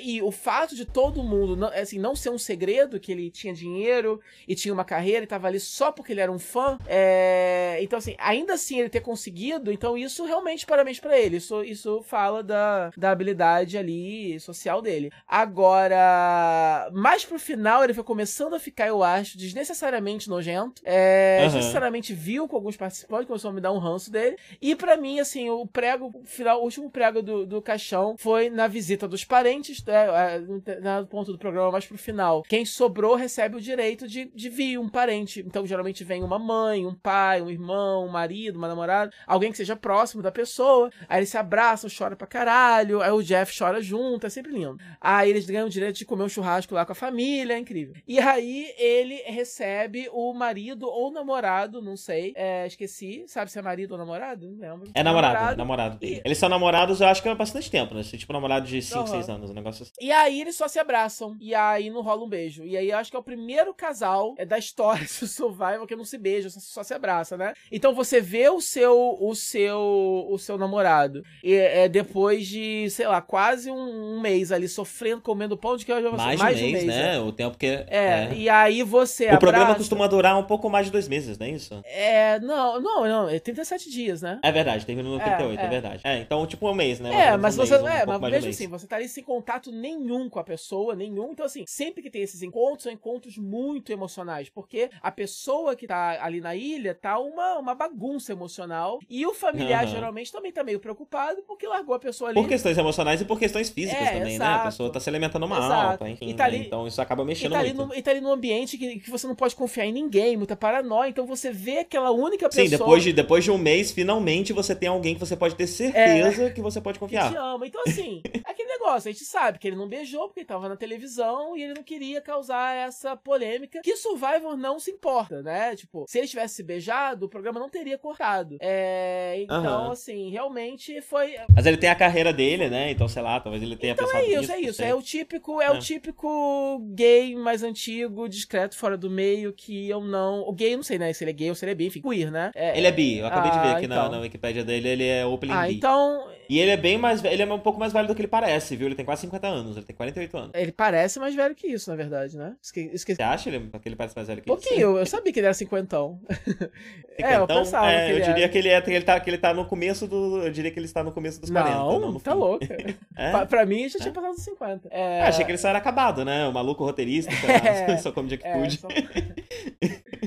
e 0.00 0.22
o 0.22 0.30
fato 0.30 0.74
de 0.76 0.84
todo 0.84 1.22
mundo 1.22 1.56
não, 1.56 1.68
assim, 1.68 1.98
não 1.98 2.14
ser 2.14 2.30
um 2.30 2.38
segredo 2.38 3.00
que 3.00 3.10
ele 3.10 3.30
tinha 3.30 3.52
dinheiro 3.52 4.20
e 4.46 4.54
tinha 4.54 4.72
uma 4.72 4.84
carreira 4.84 5.24
ele 5.24 5.26
tava 5.26 5.48
ali 5.48 5.58
só 5.58 5.90
porque 5.90 6.12
ele 6.12 6.20
era 6.20 6.30
um 6.30 6.38
fã. 6.38 6.78
É... 6.86 7.78
Então, 7.80 7.98
assim, 7.98 8.14
ainda 8.18 8.54
assim 8.54 8.78
ele 8.78 8.88
ter 8.88 9.00
conseguido, 9.00 9.72
então 9.72 9.96
isso 9.96 10.24
realmente 10.24 10.66
parabéns 10.66 11.00
para 11.00 11.18
ele. 11.18 11.38
Isso, 11.38 11.62
isso 11.64 12.02
fala 12.02 12.42
da, 12.42 12.90
da 12.96 13.10
habilidade 13.10 13.76
ali 13.78 14.38
social 14.40 14.80
dele. 14.80 15.10
Agora, 15.26 16.90
mais 16.92 17.24
pro 17.24 17.38
final, 17.38 17.82
ele 17.82 17.94
foi 17.94 18.04
começando 18.04 18.54
a 18.54 18.60
ficar, 18.60 18.86
eu 18.88 19.02
acho, 19.02 19.38
desnecessariamente 19.38 20.28
nojento. 20.28 20.82
É, 20.84 21.38
Aham. 21.40 21.46
Desnecessariamente 21.46 22.12
vil 22.12 22.46
com 22.46 22.56
alguns 22.56 22.76
participantes, 22.76 23.26
começou 23.26 23.50
a 23.50 23.54
me 23.54 23.60
dar 23.60 23.72
um 23.72 23.78
ranço 23.78 24.10
dele. 24.10 24.36
E 24.60 24.74
pra 24.76 24.96
mim, 24.96 25.18
assim, 25.20 25.48
o 25.48 25.66
prego, 25.66 26.12
o 26.14 26.24
final, 26.24 26.60
o 26.60 26.64
último 26.64 26.90
prego 26.90 27.22
do, 27.22 27.46
do 27.46 27.62
caixão 27.62 28.16
foi 28.18 28.50
na 28.50 28.66
visita 28.66 29.08
dos 29.08 29.23
parentes, 29.24 29.82
é, 29.86 30.38
é, 30.38 30.98
no 31.00 31.06
ponto 31.06 31.32
do 31.32 31.38
programa 31.38 31.70
mais 31.72 31.86
pro 31.86 31.96
final. 31.98 32.42
Quem 32.42 32.64
sobrou 32.64 33.14
recebe 33.14 33.56
o 33.56 33.60
direito 33.60 34.06
de, 34.08 34.26
de 34.34 34.48
vir 34.48 34.78
um 34.78 34.88
parente. 34.88 35.40
Então, 35.40 35.66
geralmente 35.66 36.04
vem 36.04 36.22
uma 36.22 36.38
mãe, 36.38 36.86
um 36.86 36.94
pai, 36.94 37.40
um 37.42 37.50
irmão, 37.50 38.06
um 38.06 38.10
marido, 38.10 38.56
uma 38.56 38.68
namorada, 38.68 39.12
alguém 39.26 39.50
que 39.50 39.56
seja 39.56 39.76
próximo 39.76 40.22
da 40.22 40.30
pessoa. 40.32 40.90
Aí 41.08 41.18
eles 41.20 41.28
se 41.28 41.36
abraçam, 41.38 41.88
choram 41.90 42.16
pra 42.16 42.26
caralho. 42.26 43.00
Aí 43.02 43.10
o 43.10 43.22
Jeff 43.22 43.56
chora 43.56 43.80
junto, 43.82 44.26
é 44.26 44.30
sempre 44.30 44.52
lindo. 44.52 44.78
Aí 45.00 45.30
eles 45.30 45.46
ganham 45.46 45.66
o 45.66 45.70
direito 45.70 45.96
de 45.96 46.04
comer 46.04 46.24
um 46.24 46.28
churrasco 46.28 46.74
lá 46.74 46.84
com 46.84 46.92
a 46.92 46.94
família, 46.94 47.54
é 47.54 47.58
incrível. 47.58 47.94
E 48.06 48.18
aí 48.18 48.72
ele 48.78 49.16
recebe 49.26 50.08
o 50.12 50.32
marido 50.34 50.86
ou 50.88 51.10
namorado, 51.12 51.80
não 51.82 51.96
sei, 51.96 52.32
é, 52.36 52.66
esqueci. 52.66 53.24
Sabe 53.26 53.50
se 53.50 53.58
é 53.58 53.62
marido 53.62 53.92
ou 53.92 53.98
namorado? 53.98 54.50
Não 54.50 54.58
lembro. 54.58 54.90
É 54.94 55.02
namorado, 55.02 55.52
é 55.52 55.56
namorado 55.56 55.98
dele. 55.98 56.16
E- 56.16 56.22
Eles 56.24 56.38
são 56.38 56.48
namorados, 56.48 57.00
eu 57.00 57.06
acho 57.08 57.22
que 57.22 57.28
há 57.28 57.34
bastante 57.34 57.70
tempo, 57.70 57.94
né? 57.94 58.02
Tipo, 58.02 58.32
namorado 58.32 58.66
de 58.66 58.80
5, 58.82 59.13
Aham. 59.14 59.22
6 59.22 59.28
anos, 59.30 59.50
um 59.50 59.54
negócio 59.54 59.82
assim. 59.82 59.92
E 60.00 60.10
aí 60.12 60.40
eles 60.40 60.56
só 60.56 60.68
se 60.68 60.78
abraçam. 60.78 61.36
E 61.40 61.54
aí 61.54 61.90
não 61.90 62.02
rola 62.02 62.24
um 62.24 62.28
beijo. 62.28 62.64
E 62.64 62.76
aí 62.76 62.90
eu 62.90 62.96
acho 62.98 63.10
que 63.10 63.16
é 63.16 63.20
o 63.20 63.22
primeiro 63.22 63.72
casal 63.74 64.34
é 64.38 64.44
da 64.44 64.58
história 64.58 65.04
do 65.20 65.26
Survival 65.26 65.86
que 65.86 65.96
não 65.96 66.04
se 66.04 66.18
beija, 66.18 66.50
só, 66.50 66.60
só 66.60 66.82
se 66.82 66.94
abraça, 66.94 67.36
né? 67.36 67.54
Então 67.70 67.94
você 67.94 68.20
vê 68.20 68.48
o 68.48 68.60
seu 68.60 69.16
o 69.20 69.34
seu 69.34 70.26
o 70.28 70.38
seu 70.38 70.56
namorado 70.58 71.22
e 71.42 71.54
é 71.54 71.88
depois 71.88 72.46
de, 72.46 72.88
sei 72.90 73.06
lá, 73.06 73.20
quase 73.20 73.70
um, 73.70 74.14
um 74.16 74.20
mês 74.20 74.50
ali 74.52 74.68
sofrendo, 74.68 75.20
comendo 75.22 75.56
pão 75.56 75.76
de 75.76 75.84
queijo. 75.84 76.10
Mais, 76.12 76.38
mais 76.40 76.58
de 76.58 76.64
um 76.64 76.70
mês, 76.70 76.84
né? 76.84 77.16
é. 77.16 77.20
O 77.20 77.32
tempo 77.32 77.56
que. 77.58 77.66
É, 77.66 78.32
e 78.34 78.48
aí 78.48 78.82
você 78.82 79.26
O 79.32 79.38
programa 79.38 79.64
abraça- 79.64 79.78
costuma 79.78 80.06
durar 80.06 80.36
um 80.38 80.44
pouco 80.44 80.68
mais 80.68 80.86
de 80.86 80.92
dois 80.92 81.08
meses, 81.08 81.38
não 81.38 81.46
é 81.46 81.50
isso? 81.50 81.80
É, 81.84 82.38
não, 82.40 82.80
não, 82.80 83.04
não, 83.06 83.28
é 83.28 83.38
37 83.38 83.90
dias, 83.90 84.22
né? 84.22 84.38
É 84.42 84.50
verdade, 84.52 84.84
termina 84.86 85.08
no 85.08 85.16
É, 85.20 85.24
38, 85.24 85.60
é, 85.60 85.64
é. 85.64 85.68
verdade. 85.68 86.00
É, 86.04 86.18
então 86.18 86.46
tipo 86.46 86.68
um 86.68 86.74
mês, 86.74 87.00
né? 87.00 87.28
É, 87.28 87.36
mas 87.36 87.54
um 87.58 87.64
você. 87.64 87.72
mês, 87.78 87.82
um 87.82 87.88
é, 87.88 88.06
mas 88.06 88.16
um 88.18 88.20
veja 88.20 88.42
mês. 88.42 88.56
assim, 88.56 88.68
você 88.68 88.86
tá 88.86 88.96
ali 88.96 89.03
sem 89.08 89.22
contato 89.24 89.70
nenhum 89.72 90.28
com 90.28 90.38
a 90.38 90.44
pessoa, 90.44 90.94
nenhum. 90.94 91.32
Então, 91.32 91.46
assim, 91.46 91.64
sempre 91.66 92.02
que 92.02 92.10
tem 92.10 92.22
esses 92.22 92.42
encontros, 92.42 92.84
são 92.84 92.92
encontros 92.92 93.36
muito 93.38 93.92
emocionais. 93.92 94.48
Porque 94.48 94.90
a 95.00 95.10
pessoa 95.10 95.74
que 95.76 95.86
tá 95.86 96.18
ali 96.24 96.40
na 96.40 96.54
ilha 96.54 96.94
tá 96.94 97.18
uma, 97.18 97.58
uma 97.58 97.74
bagunça 97.74 98.32
emocional. 98.32 98.98
E 99.08 99.26
o 99.26 99.34
familiar 99.34 99.84
Aham. 99.84 99.92
geralmente 99.92 100.32
também 100.32 100.52
tá 100.52 100.62
meio 100.64 100.80
preocupado 100.80 101.42
porque 101.46 101.66
largou 101.66 101.94
a 101.94 101.98
pessoa 101.98 102.30
ali. 102.30 102.40
Por 102.40 102.48
questões 102.48 102.76
emocionais 102.78 103.20
e 103.20 103.24
por 103.24 103.38
questões 103.38 103.68
físicas 103.70 104.00
É, 104.08 104.12
também, 104.12 104.24
né? 104.38 104.44
exato. 104.46 104.60
A 104.60 104.64
pessoa 104.70 104.90
tá 104.92 105.00
se 105.00 105.08
alimentando 105.08 105.46
mal, 105.48 105.96
tá, 105.98 106.08
enfim. 106.08 106.28
E 106.30 106.34
tá 106.34 106.44
né? 106.48 106.56
ali- 106.56 106.66
Então 106.66 106.86
isso 106.86 107.00
acaba 107.00 107.22
E 107.22 107.26
mexendo 107.26 107.52
tá, 107.52 107.58
ali 107.60 107.72
muito. 107.72 107.88
no, 107.88 107.94
e 107.94 108.02
tá 108.02 108.10
ali 108.10 108.20
num 108.20 108.32
ambiente 108.32 108.76
que, 108.78 109.00
que 109.00 109.10
você 109.10 109.26
não 109.26 109.34
pode 109.34 109.54
confiar 109.56 109.86
em 109.86 109.92
ninguém, 109.92 110.36
muita 110.36 110.56
paranoia. 110.56 111.08
Então 111.08 111.26
você 111.26 111.50
vê 111.50 111.78
aquela 111.78 112.10
única 112.10 112.48
pessoa 112.48 112.64
Sim, 112.64 112.70
depois 112.70 113.02
de, 113.02 113.12
depois 113.12 113.44
de 113.44 113.50
um 113.50 113.58
mês, 113.58 113.90
finalmente 113.92 114.52
você 114.52 114.74
tem 114.74 114.88
alguém 114.88 115.14
que 115.14 115.20
você 115.20 115.36
pode 115.36 115.54
ter 115.54 115.66
certeza 115.66 116.50
que 116.50 116.60
você 116.60 116.80
pode 116.80 116.98
que 116.98 117.06
te 117.06 117.12
confiar. 117.14 117.34
ama. 117.36 117.66
Então, 117.66 117.80
assim, 117.86 118.22
é 118.24 118.40
aquele 118.50 118.68
negócio, 118.68 118.93
a 118.94 119.12
gente 119.12 119.24
sabe 119.24 119.58
que 119.58 119.66
ele 119.68 119.76
não 119.76 119.88
beijou 119.88 120.26
porque 120.28 120.40
ele 120.40 120.46
tava 120.46 120.68
na 120.68 120.76
televisão 120.76 121.56
e 121.56 121.62
ele 121.62 121.74
não 121.74 121.82
queria 121.82 122.20
causar 122.20 122.74
essa 122.76 123.16
polêmica. 123.16 123.80
Que 123.82 123.96
Survivor 123.96 124.56
não 124.56 124.78
se 124.78 124.90
importa, 124.90 125.42
né? 125.42 125.74
Tipo, 125.76 126.04
se 126.08 126.18
ele 126.18 126.28
tivesse 126.28 126.54
se 126.56 126.62
beijado, 126.62 127.26
o 127.26 127.28
programa 127.28 127.58
não 127.60 127.68
teria 127.68 127.98
cortado. 127.98 128.56
É, 128.60 129.36
então, 129.42 129.56
Aham. 129.84 129.92
assim, 129.92 130.30
realmente 130.30 131.00
foi. 131.00 131.34
Mas 131.54 131.66
ele 131.66 131.76
tem 131.76 131.90
a 131.90 131.94
carreira 131.94 132.32
dele, 132.32 132.68
né? 132.68 132.90
Então, 132.90 133.08
sei 133.08 133.22
lá, 133.22 133.40
talvez 133.40 133.62
ele 133.62 133.76
tenha 133.76 133.92
Então 133.92 134.06
pensado 134.06 134.24
é 134.24 134.28
isso, 134.28 134.40
nisso, 134.40 134.52
é 134.52 134.60
isso. 134.60 134.82
É 134.84 134.94
o 134.94 135.02
típico, 135.02 135.60
é, 135.60 135.66
É. 135.66 135.70
o 135.70 135.78
típico 135.78 136.78
gay 136.94 137.34
mais 137.36 137.62
antigo, 137.62 138.28
discreto, 138.28 138.76
fora 138.76 138.96
do 138.96 139.10
meio, 139.10 139.52
que 139.52 139.88
eu 139.88 140.00
não. 140.00 140.40
O 140.48 140.52
gay, 140.52 140.72
eu 140.74 140.76
não 140.78 140.82
sei, 140.84 140.98
né? 140.98 141.12
Se 141.12 141.24
ele 141.24 141.30
é 141.30 141.34
gay 141.34 141.48
ou 141.50 141.54
se 141.54 141.64
ele 141.64 141.72
é 141.72 141.74
bi, 141.74 141.86
enfim, 141.86 142.00
queer, 142.00 142.30
né? 142.30 142.50
Ele 142.54 142.86
é 142.86 142.92
bi, 142.92 143.18
eu 143.18 143.26
acabei 143.26 143.50
de 143.50 143.58
ver 143.58 143.68
Ah, 143.68 143.76
aqui 143.76 143.86
na, 143.86 143.96
então. 143.96 144.10
na 144.12 144.18
Wikipédia 144.20 144.64
dele, 144.64 144.88
ele 144.88 145.06
é 145.06 145.24
openly 145.26 145.52
Ah, 145.54 145.66
bi. 145.66 145.74
então. 145.76 146.28
E 146.48 146.58
ele 146.58 146.70
é 146.70 146.76
bem 146.76 146.98
mais 146.98 147.24
ele 147.24 147.42
é 147.42 147.46
um 147.52 147.58
pouco 147.58 147.78
mais 147.80 147.92
velho 147.92 148.06
do 148.06 148.14
que 148.14 148.20
ele 148.20 148.28
parece, 148.28 148.76
viu? 148.76 148.83
Ele 148.86 148.94
tem 148.94 149.04
quase 149.04 149.22
50 149.22 149.46
anos, 149.46 149.76
ele 149.76 149.86
tem 149.86 149.94
48 149.96 150.36
anos. 150.36 150.50
Ele 150.54 150.72
parece 150.72 151.18
mais 151.18 151.34
velho 151.34 151.54
que 151.54 151.66
isso, 151.66 151.90
na 151.90 151.96
verdade, 151.96 152.36
né? 152.36 152.54
Esque-. 152.62 152.90
Você 152.96 153.22
acha 153.22 153.48
ele, 153.48 153.70
que 153.82 153.88
ele 153.88 153.96
parece 153.96 154.14
mais 154.16 154.28
velho 154.28 154.42
que 154.42 154.50
Um 154.50 154.54
isso? 154.54 154.62
pouquinho, 154.62 154.98
eu 154.98 155.06
sabia 155.06 155.32
que 155.32 155.38
ele 155.40 155.46
era 155.46 155.54
cinquentão. 155.54 156.20
é, 157.18 157.36
eu 157.36 157.46
pensava 157.46 157.90
é, 157.90 158.06
que 158.06 158.12
eu 158.12 158.16
ele 158.16 158.24
diria 158.24 158.44
era. 158.44 158.48
que 158.52 158.58
ele, 158.58 158.68
é, 158.68 158.80
que, 158.80 158.90
ele 158.90 159.04
tá, 159.04 159.20
que 159.20 159.30
ele 159.30 159.38
tá 159.38 159.54
no 159.54 159.64
começo 159.66 160.06
do. 160.06 160.42
Eu 160.42 160.50
diria 160.50 160.70
que 160.70 160.78
ele 160.78 160.86
está 160.86 161.02
no 161.02 161.12
começo 161.12 161.40
dos 161.40 161.50
40. 161.50 161.76
Não, 161.76 162.20
tá 162.20 162.34
louca. 162.34 162.66
É? 163.16 163.30
pra, 163.30 163.46
pra 163.46 163.64
mim, 163.66 163.88
já 163.88 163.98
tinha 164.00 164.10
É? 164.10 164.12
passado 164.12 164.34
dos 164.34 164.42
50. 164.42 164.88
É, 164.90 165.22
Ah, 165.22 165.28
achei 165.28 165.44
que 165.44 165.50
ele 165.52 165.58
só 165.58 165.68
era 165.68 165.78
acabado, 165.78 166.24
né? 166.24 166.48
O 166.48 166.52
maluco 166.52 166.84
roteirista, 166.84 167.30
É, 167.46 167.96
só 167.98 168.10
come 168.10 168.28
junk 168.28 168.42
é, 168.44 168.70
só- 168.70 168.88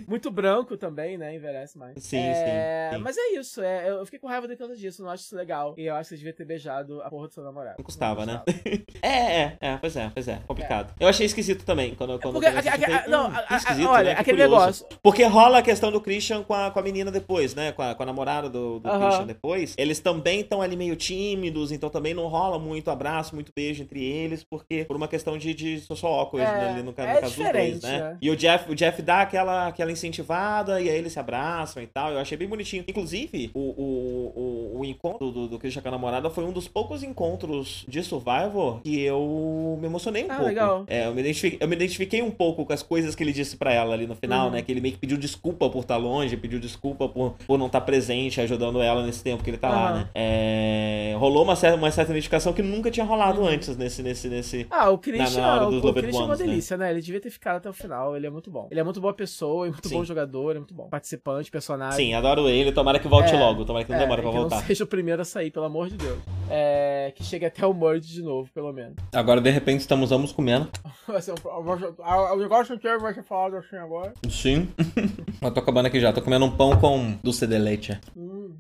Muito 0.07 0.30
branco 0.32 0.76
também, 0.78 1.18
né? 1.18 1.34
Envelhece 1.36 1.78
mais. 1.78 1.95
Sim, 2.03 2.18
É, 2.18 2.90
sim, 2.91 2.98
sim. 2.98 3.03
Mas 3.03 3.18
é 3.18 3.34
isso. 3.40 3.61
É, 3.61 3.90
eu 3.90 4.06
fiquei 4.06 4.19
com 4.19 4.28
raiva 4.28 4.48
por 4.48 4.57
causa 4.57 4.76
disso. 4.76 5.02
Não 5.02 5.10
acho 5.10 5.24
isso 5.24 5.36
legal. 5.36 5.74
E 5.78 5.86
eu 5.86 5.95
acho 5.95 6.10
que 6.10 6.15
você 6.15 6.18
devia 6.18 6.34
ter 6.34 6.45
beijado 6.45 7.02
a 7.02 7.10
porra 7.10 7.28
do 7.28 7.34
seu 7.34 7.44
namorado. 7.44 7.76
Não 7.78 7.86
custava, 7.86 8.26
né? 8.26 8.41
custava. 8.45 8.57
É, 9.02 9.41
é, 9.44 9.57
é, 9.61 9.78
pois 9.78 9.95
é, 9.95 10.11
pois 10.14 10.28
é, 10.28 10.40
complicado. 10.48 10.94
Eu 10.99 11.07
achei 11.07 11.26
esquisito 11.26 11.64
também, 11.64 11.94
quando, 11.95 12.19
quando 12.19 12.34
Porque, 12.34 12.48
eu 12.48 12.57
assisti, 12.57 12.91
a- 12.91 12.98
a- 12.98 13.03
a- 13.03 13.07
não, 13.07 13.28
"Hum, 13.30 13.34
a- 13.36 13.44
que 13.44 13.53
a- 13.53 13.57
esquisito, 13.57 13.88
olha, 13.90 14.03
né? 14.10 14.15
Que 14.15 14.22
aquele 14.22 14.38
curioso." 14.44 14.60
negócio. 14.65 14.86
Porque 15.03 15.24
rola 15.24 15.60
a 15.60 15.61
questão 15.61 15.91
do 15.91 16.02
Christian 16.02 16.44
com 16.44 16.53
a, 16.53 16.72
com 16.72 16.80
a 16.80 16.82
menina 16.82 17.11
depois, 17.11 17.53
né? 17.53 17.72
Com 17.72 17.82
a, 17.84 17.94
com 17.95 18.03
a 18.03 18.06
namorada 18.06 18.49
do, 18.49 18.80
do 18.80 18.90
Aham. 18.90 19.06
Christian 19.06 19.28
depois. 19.28 19.76
Eles 19.78 19.99
também 19.99 20.41
estão 20.41 20.61
ali 20.61 20.76
meio 20.76 20.95
tímidos, 20.95 21.72
então 21.72 21.90
também 21.90 22.14
não 22.14 22.28
rola 22.28 22.57
muito 22.60 22.90
abraço, 22.90 23.36
muito 23.36 23.52
beijo 23.56 23.84
entre 23.84 24.03
eles, 24.03 24.44
porque 24.44 24.84
por 24.86 24.95
uma 24.95 25.07
questão 25.07 25.38
de, 25.38 25.53
de 25.53 25.80
social 25.82 26.11
awkward, 26.14 26.49
É, 26.49 26.53
né, 26.53 26.65
ali 26.72 26.78
no, 26.84 26.91
no 26.91 26.91
é 26.98 27.22
caso 27.22 27.36
dos 27.36 27.52
dois, 27.52 27.82
né? 27.84 27.99
né? 27.99 28.18
E 28.22 28.30
o 28.32 28.36
Jeff, 28.36 28.69
o 28.72 28.76
Jeff 28.76 29.02
dá 29.02 29.22
aquela, 29.22 29.68
aquela 29.68 29.86
incentivada 29.91 30.80
e 30.81 30.89
aí 30.89 30.97
eles 30.97 31.14
se 31.14 31.19
abraçam 31.19 31.81
e 31.81 31.88
tal. 31.88 32.11
Eu 32.11 32.19
achei 32.19 32.38
bem 32.38 32.47
bonitinho. 32.47 32.84
Inclusive, 32.88 33.51
o, 33.53 33.59
o, 33.59 34.73
o, 34.76 34.80
o 34.80 34.85
encontro 34.85 35.31
do, 35.31 35.47
do 35.47 35.59
Christian 35.59 35.81
com 35.81 35.88
a 35.88 35.91
namorada 35.91 36.30
foi 36.30 36.43
um 36.43 36.51
dos 36.51 36.68
poucos 36.68 37.03
encontros 37.03 37.85
de 37.88 38.03
Survivor 38.03 38.81
que 38.81 39.01
eu 39.01 39.77
me 39.80 39.88
emocionei 39.88 40.23
um 40.23 40.27
Ah, 40.31 40.35
pouco. 40.35 40.45
legal. 40.47 40.84
É, 40.88 41.07
eu 41.07 41.14
me, 41.14 41.22
identifiquei, 41.22 41.57
eu 41.61 41.68
me 41.68 41.76
identifiquei 41.76 42.22
um 42.22 42.31
pouco 42.31 42.65
com 42.65 42.73
as 42.73 42.84
coisas 42.84 43.15
que 43.15 43.23
ele 43.23 43.34
disse 43.34 43.57
pra 43.57 43.73
ela 43.73 43.93
ali 43.93 44.07
no 44.07 44.15
final, 44.15 44.47
Uhum. 44.47 44.51
né? 44.53 44.61
Que 44.61 44.72
ele 44.72 44.81
meio 44.81 44.93
que 44.93 44.99
pediu 44.99 45.18
desculpa 45.18 45.69
por 45.69 45.81
estar 45.81 45.97
longe, 45.97 46.35
pediu 46.38 46.59
desculpa 46.59 47.07
por, 47.09 47.35
por 47.45 47.57
não 47.57 47.68
estar 47.68 47.81
presente, 47.81 48.39
ajudando 48.41 48.81
ela 48.81 49.05
nesse 49.05 49.23
tempo 49.23 49.43
que 49.43 49.49
ele 49.49 49.57
tá 49.57 49.69
lá, 49.69 49.89
Aham. 49.89 49.97
né? 49.99 50.09
É, 50.15 51.15
rolou 51.18 51.43
uma 51.43 51.55
certa, 51.55 51.77
uma 51.77 51.91
certa 51.91 52.11
identificação 52.11 52.53
que 52.53 52.61
nunca 52.61 52.89
tinha 52.91 53.05
rolado 53.05 53.41
Uhum. 53.41 53.47
antes 53.47 53.76
nesse, 53.77 54.01
nesse, 54.03 54.27
nesse, 54.27 54.68
Ah, 54.69 54.89
o 54.89 54.97
Christian, 54.97 55.41
Na- 55.41 55.47
na 55.47 55.53
hora 55.55 55.68
o, 55.68 55.72
dos 55.72 55.84
o 55.84 55.88
Loved 55.88 56.01
Christian 56.03 56.22
é 56.22 56.26
uma 56.26 56.35
né? 56.35 56.45
delícia, 56.45 56.77
né? 56.77 56.91
Ele 56.91 57.01
devia 57.01 57.19
ter 57.19 57.30
ficado 57.30 57.57
até 57.57 57.69
o 57.69 57.73
final. 57.73 58.15
Ele 58.15 58.26
é 58.27 58.30
muito 58.30 58.49
bom. 58.49 58.68
Ele 58.72 58.80
é 58.80 58.84
muito 58.84 58.99
boa 59.01 59.14
pessoa, 59.14 59.68
muito 59.77 59.89
Sim. 59.89 59.95
bom 59.95 60.03
jogador, 60.03 60.55
é 60.55 60.59
muito 60.59 60.73
bom. 60.73 60.89
Participante, 60.89 61.49
personagem. 61.51 62.07
Sim, 62.07 62.13
adoro 62.13 62.49
ele. 62.49 62.71
Tomara 62.71 62.99
que 62.99 63.07
volte 63.07 63.33
É, 63.33 63.39
logo. 63.39 63.63
Tomara 63.63 63.85
que 63.85 63.91
não 63.91 63.97
É, 63.97 64.01
demore 64.01 64.21
pra 64.21 64.31
que 64.31 64.37
voltar. 64.37 64.55
não 64.57 64.63
seja 64.65 64.83
o 64.83 64.87
primeiro 64.87 65.21
a 65.21 65.25
sair, 65.25 65.51
pelo 65.51 65.65
amor 65.65 65.89
de 65.89 65.97
Deus. 65.97 66.17
É, 66.49 67.11
que 67.15 67.23
chegue 67.23 67.45
até 67.45 67.65
o 67.65 67.73
Merge 67.73 68.11
de 68.13 68.21
novo, 68.21 68.49
pelo 68.53 68.71
menos. 68.73 68.95
Agora, 69.13 69.39
de 69.39 69.49
repente, 69.49 69.81
estamos 69.81 70.11
ambos 70.11 70.31
comendo. 70.31 70.67
O 71.07 72.35
negócio 72.37 72.75
inteiro 72.75 72.99
vai 72.99 73.13
ser 73.13 73.23
falado 73.23 73.55
assim 73.57 73.75
agora. 73.77 74.13
Sim. 74.29 74.67
Eu 75.41 75.51
tô 75.51 75.59
acabando 75.59 75.85
aqui 75.87 75.99
já. 75.99 76.11
Tô 76.11 76.21
comendo 76.21 76.45
um 76.45 76.51
pão 76.51 76.77
com 76.77 77.17
doce 77.23 77.45
de 77.47 77.57
leite. 77.57 77.99
Hum. 78.15 78.55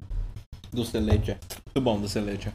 Doce 0.71 0.91
de 0.93 0.99
leite. 0.99 1.37
Muito 1.65 1.81
bom, 1.81 1.99
doce 1.99 2.19
de 2.19 2.25
leite. 2.25 2.49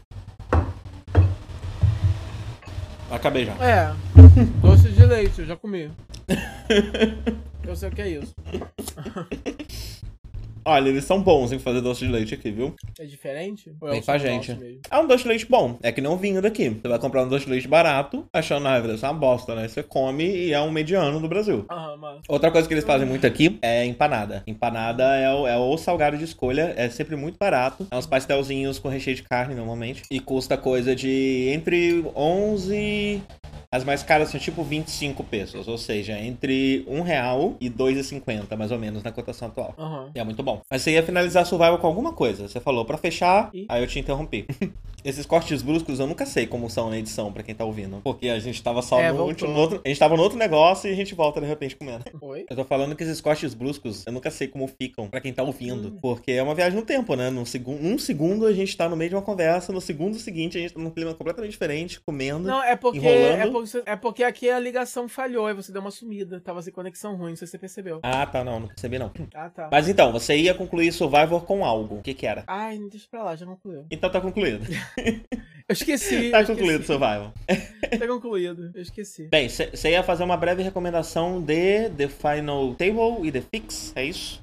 Acabei 3.11 3.45
já. 3.45 3.53
É, 3.55 3.93
doce 4.63 4.89
de 4.89 5.05
leite, 5.05 5.41
eu 5.41 5.47
já 5.47 5.57
comi. 5.57 5.91
Eu 7.67 7.77
sei 7.77 7.89
o 7.89 7.93
que 7.93 8.03
é 8.03 8.09
isso. 8.09 8.35
Olha, 10.65 10.89
eles 10.89 11.05
são 11.05 11.21
bons 11.21 11.51
em 11.51 11.59
fazer 11.59 11.81
doce 11.81 12.07
de 12.07 12.13
leite 12.13 12.35
aqui, 12.35 12.51
viu? 12.51 12.75
É 12.99 13.05
diferente? 13.05 13.75
Ou 13.81 13.89
é 13.89 13.93
Bem 13.93 14.01
o 14.01 14.05
pra 14.05 14.19
gente. 14.19 14.57
É 14.89 14.99
um 14.99 15.07
doce 15.09 15.25
de 15.25 15.29
leite 15.29 15.47
bom. 15.47 15.77
É 15.83 15.91
que 15.91 16.01
nem 16.01 16.11
um 16.11 16.17
vinho 16.17 16.41
daqui. 16.41 16.69
Você 16.69 16.87
vai 16.87 16.99
comprar 17.01 17.25
um 17.25 17.29
doce 17.29 17.47
de 17.47 17.51
leite 17.51 17.67
barato, 17.67 18.25
achando, 18.33 18.69
ah, 18.69 18.79
deve 18.79 18.97
ser 18.97 19.07
uma 19.07 19.15
bosta, 19.15 19.57
né? 19.57 19.67
Você 19.67 19.83
come 19.83 20.25
e 20.25 20.53
é 20.53 20.61
um 20.61 20.71
mediano 20.71 21.19
do 21.19 21.29
Brasil. 21.29 21.67
Aham, 21.69 21.97
mano. 21.97 22.21
Outra 22.29 22.51
coisa 22.51 22.69
que 22.69 22.75
eles 22.75 22.85
fazem 22.85 23.07
muito 23.07 23.27
aqui 23.27 23.59
é 23.61 23.85
empanada. 23.85 24.45
Empanada 24.47 25.03
é 25.17 25.33
o, 25.35 25.49
é 25.49 25.57
o 25.57 25.77
salgado 25.77 26.17
de 26.17 26.25
escolha, 26.25 26.73
é 26.77 26.89
sempre 26.89 27.17
muito 27.17 27.37
barato. 27.39 27.87
É 27.91 27.97
uns 27.97 28.07
pastelzinhos 28.07 28.79
com 28.79 28.89
recheio 28.89 29.17
de 29.17 29.25
carne, 29.25 29.57
normalmente. 29.57 30.03
E 30.11 30.21
custa 30.21 30.57
coisa 30.57 30.95
de 30.95 31.51
entre 31.53 32.05
11 32.15 33.21
As 33.73 33.85
mais 33.85 34.03
caras 34.03 34.29
são 34.29 34.39
tipo 34.39 34.63
25 34.63 35.25
pesos, 35.25 35.67
ou 35.67 35.79
seja, 35.79 36.19
entre 36.19 36.85
1 36.87 37.01
real 37.01 37.57
e 37.59 37.71
2,50, 37.71 38.55
mais 38.55 38.71
ou 38.71 38.79
menos, 38.79 39.03
na 39.03 39.11
cotação 39.11 39.49
atual. 39.49 39.75
Aham. 39.79 40.11
E 40.15 40.19
é 40.21 40.25
muito 40.25 40.43
bom. 40.43 40.61
Mas 40.71 40.83
você 40.83 40.93
ia 40.93 41.03
finalizar 41.03 41.47
Survival 41.47 41.79
com 41.79 41.87
alguma 41.87 42.13
coisa. 42.13 42.47
Você 42.47 42.61
falou 42.61 42.85
pra 42.85 42.99
fechar, 42.99 43.49
Ih. 43.55 43.65
aí 43.69 43.83
eu 43.83 43.87
te 43.87 43.99
interrompi. 43.99 44.47
Esses 45.05 45.27
cortes 45.27 45.63
bruscos 45.63 45.99
eu 45.99 46.07
nunca 46.07 46.25
sei 46.25 46.47
como 46.47 46.71
são 46.71 46.89
na 46.89 46.97
edição, 46.97 47.33
pra 47.33 47.43
quem 47.43 47.55
tá 47.57 47.65
ouvindo. 47.65 48.01
Porque 48.05 48.29
a 48.29 48.39
gente 48.39 48.63
tava 48.63 48.81
só 48.83 49.01
É, 49.01 49.11
no, 49.11 49.27
no 49.33 49.57
outro. 49.57 49.81
A 49.85 49.89
gente 49.89 49.99
tava 49.99 50.17
no 50.17 50.23
outro 50.23 50.39
negócio 50.39 50.89
e 50.89 50.93
a 50.93 50.97
gente 50.97 51.13
volta 51.13 51.41
de 51.41 51.47
repente 51.47 51.75
comendo. 51.75 52.05
Oi? 52.21 52.47
Eu 52.49 52.55
tô 52.55 52.65
falando 52.65 52.95
que 52.95 53.03
esses 53.03 53.21
cortes 53.21 53.53
bruscos 53.53 54.07
eu 54.07 54.13
nunca 54.13 54.31
sei 54.31 54.47
como 54.47 54.69
ficam 54.69 55.09
pra 55.09 55.21
quem 55.21 55.33
tá 55.33 55.43
ouvindo. 55.43 55.89
Hum. 55.89 55.99
Porque 56.01 56.31
é 56.31 56.43
uma 56.43 56.55
viagem 56.55 56.79
no 56.79 56.85
tempo, 56.87 57.17
né? 57.17 57.31
Num 57.31 57.45
segu 57.45 57.73
um 57.73 57.99
segundo 57.99 58.47
a 58.47 58.53
gente 58.53 58.77
tá 58.77 58.89
no 58.89 58.95
meio 58.97 59.09
de 59.09 59.17
uma 59.17 59.23
conversa, 59.23 59.73
no 59.73 59.81
segundo 59.81 60.17
seguinte 60.21 60.57
a 60.57 60.61
gente 60.61 60.75
tá 60.75 60.81
num 60.81 60.91
clima 60.91 61.13
completamente 61.15 61.51
diferente, 61.51 62.01
comendo. 62.01 62.47
Não, 62.47 62.63
é 62.63 62.77
porque, 62.77 62.99
Enrolando. 62.99 63.41
é 63.41 63.51
porque. 63.51 63.62
É 63.87 63.97
porque 63.97 64.25
aqui 64.25 64.51
a 64.51 64.59
ligação 64.59 65.09
falhou 65.09 65.49
e 65.49 65.55
você 65.55 65.73
deu 65.73 65.81
uma 65.81 65.91
sumida. 65.91 66.41
Tava 66.41 66.63
sem 66.63 66.73
conexão 66.73 67.17
ruim, 67.17 67.31
não 67.31 67.37
sei 67.37 67.47
se 67.47 67.53
você 67.53 67.59
percebeu. 67.59 68.01
Ah, 68.03 68.27
tá, 68.27 68.45
não, 68.45 68.61
não 68.61 68.69
percebi 68.69 68.99
não. 68.99 69.11
Ah, 69.35 69.49
tá. 69.49 69.69
Mas 69.71 69.89
então, 69.89 70.13
você 70.13 70.37
ia 70.37 70.55
concluir 70.55 70.93
Survivor 70.93 71.43
com 71.45 71.65
algo. 71.65 71.97
O 71.97 72.03
que 72.03 72.15
que 72.15 72.27
era? 72.27 72.45
Ai, 72.47 72.79
deixa 72.91 73.07
pra 73.11 73.23
lá, 73.23 73.37
já 73.37 73.47
concluiu. 73.47 73.87
Então 73.91 74.11
tá 74.11 74.21
concluído. 74.21 74.65
Eu 75.69 75.75
esqueci. 75.75 76.31
tá 76.31 76.41
eu 76.41 76.47
concluído 76.47 76.81
esqueci. 76.81 76.87
Survival. 76.87 77.33
Tá 77.99 78.07
concluído. 78.07 78.71
Eu 78.75 78.83
esqueci. 78.83 79.29
Bem, 79.29 79.49
você 79.49 79.91
ia 79.91 80.03
fazer 80.03 80.25
uma 80.25 80.37
breve 80.37 80.63
recomendação 80.63 81.41
de 81.41 81.89
The 81.91 82.09
Final 82.09 82.75
Table 82.75 83.27
e 83.27 83.33
The 83.33 83.43
Fix, 83.43 83.93
é 83.95 84.05
isso? 84.05 84.43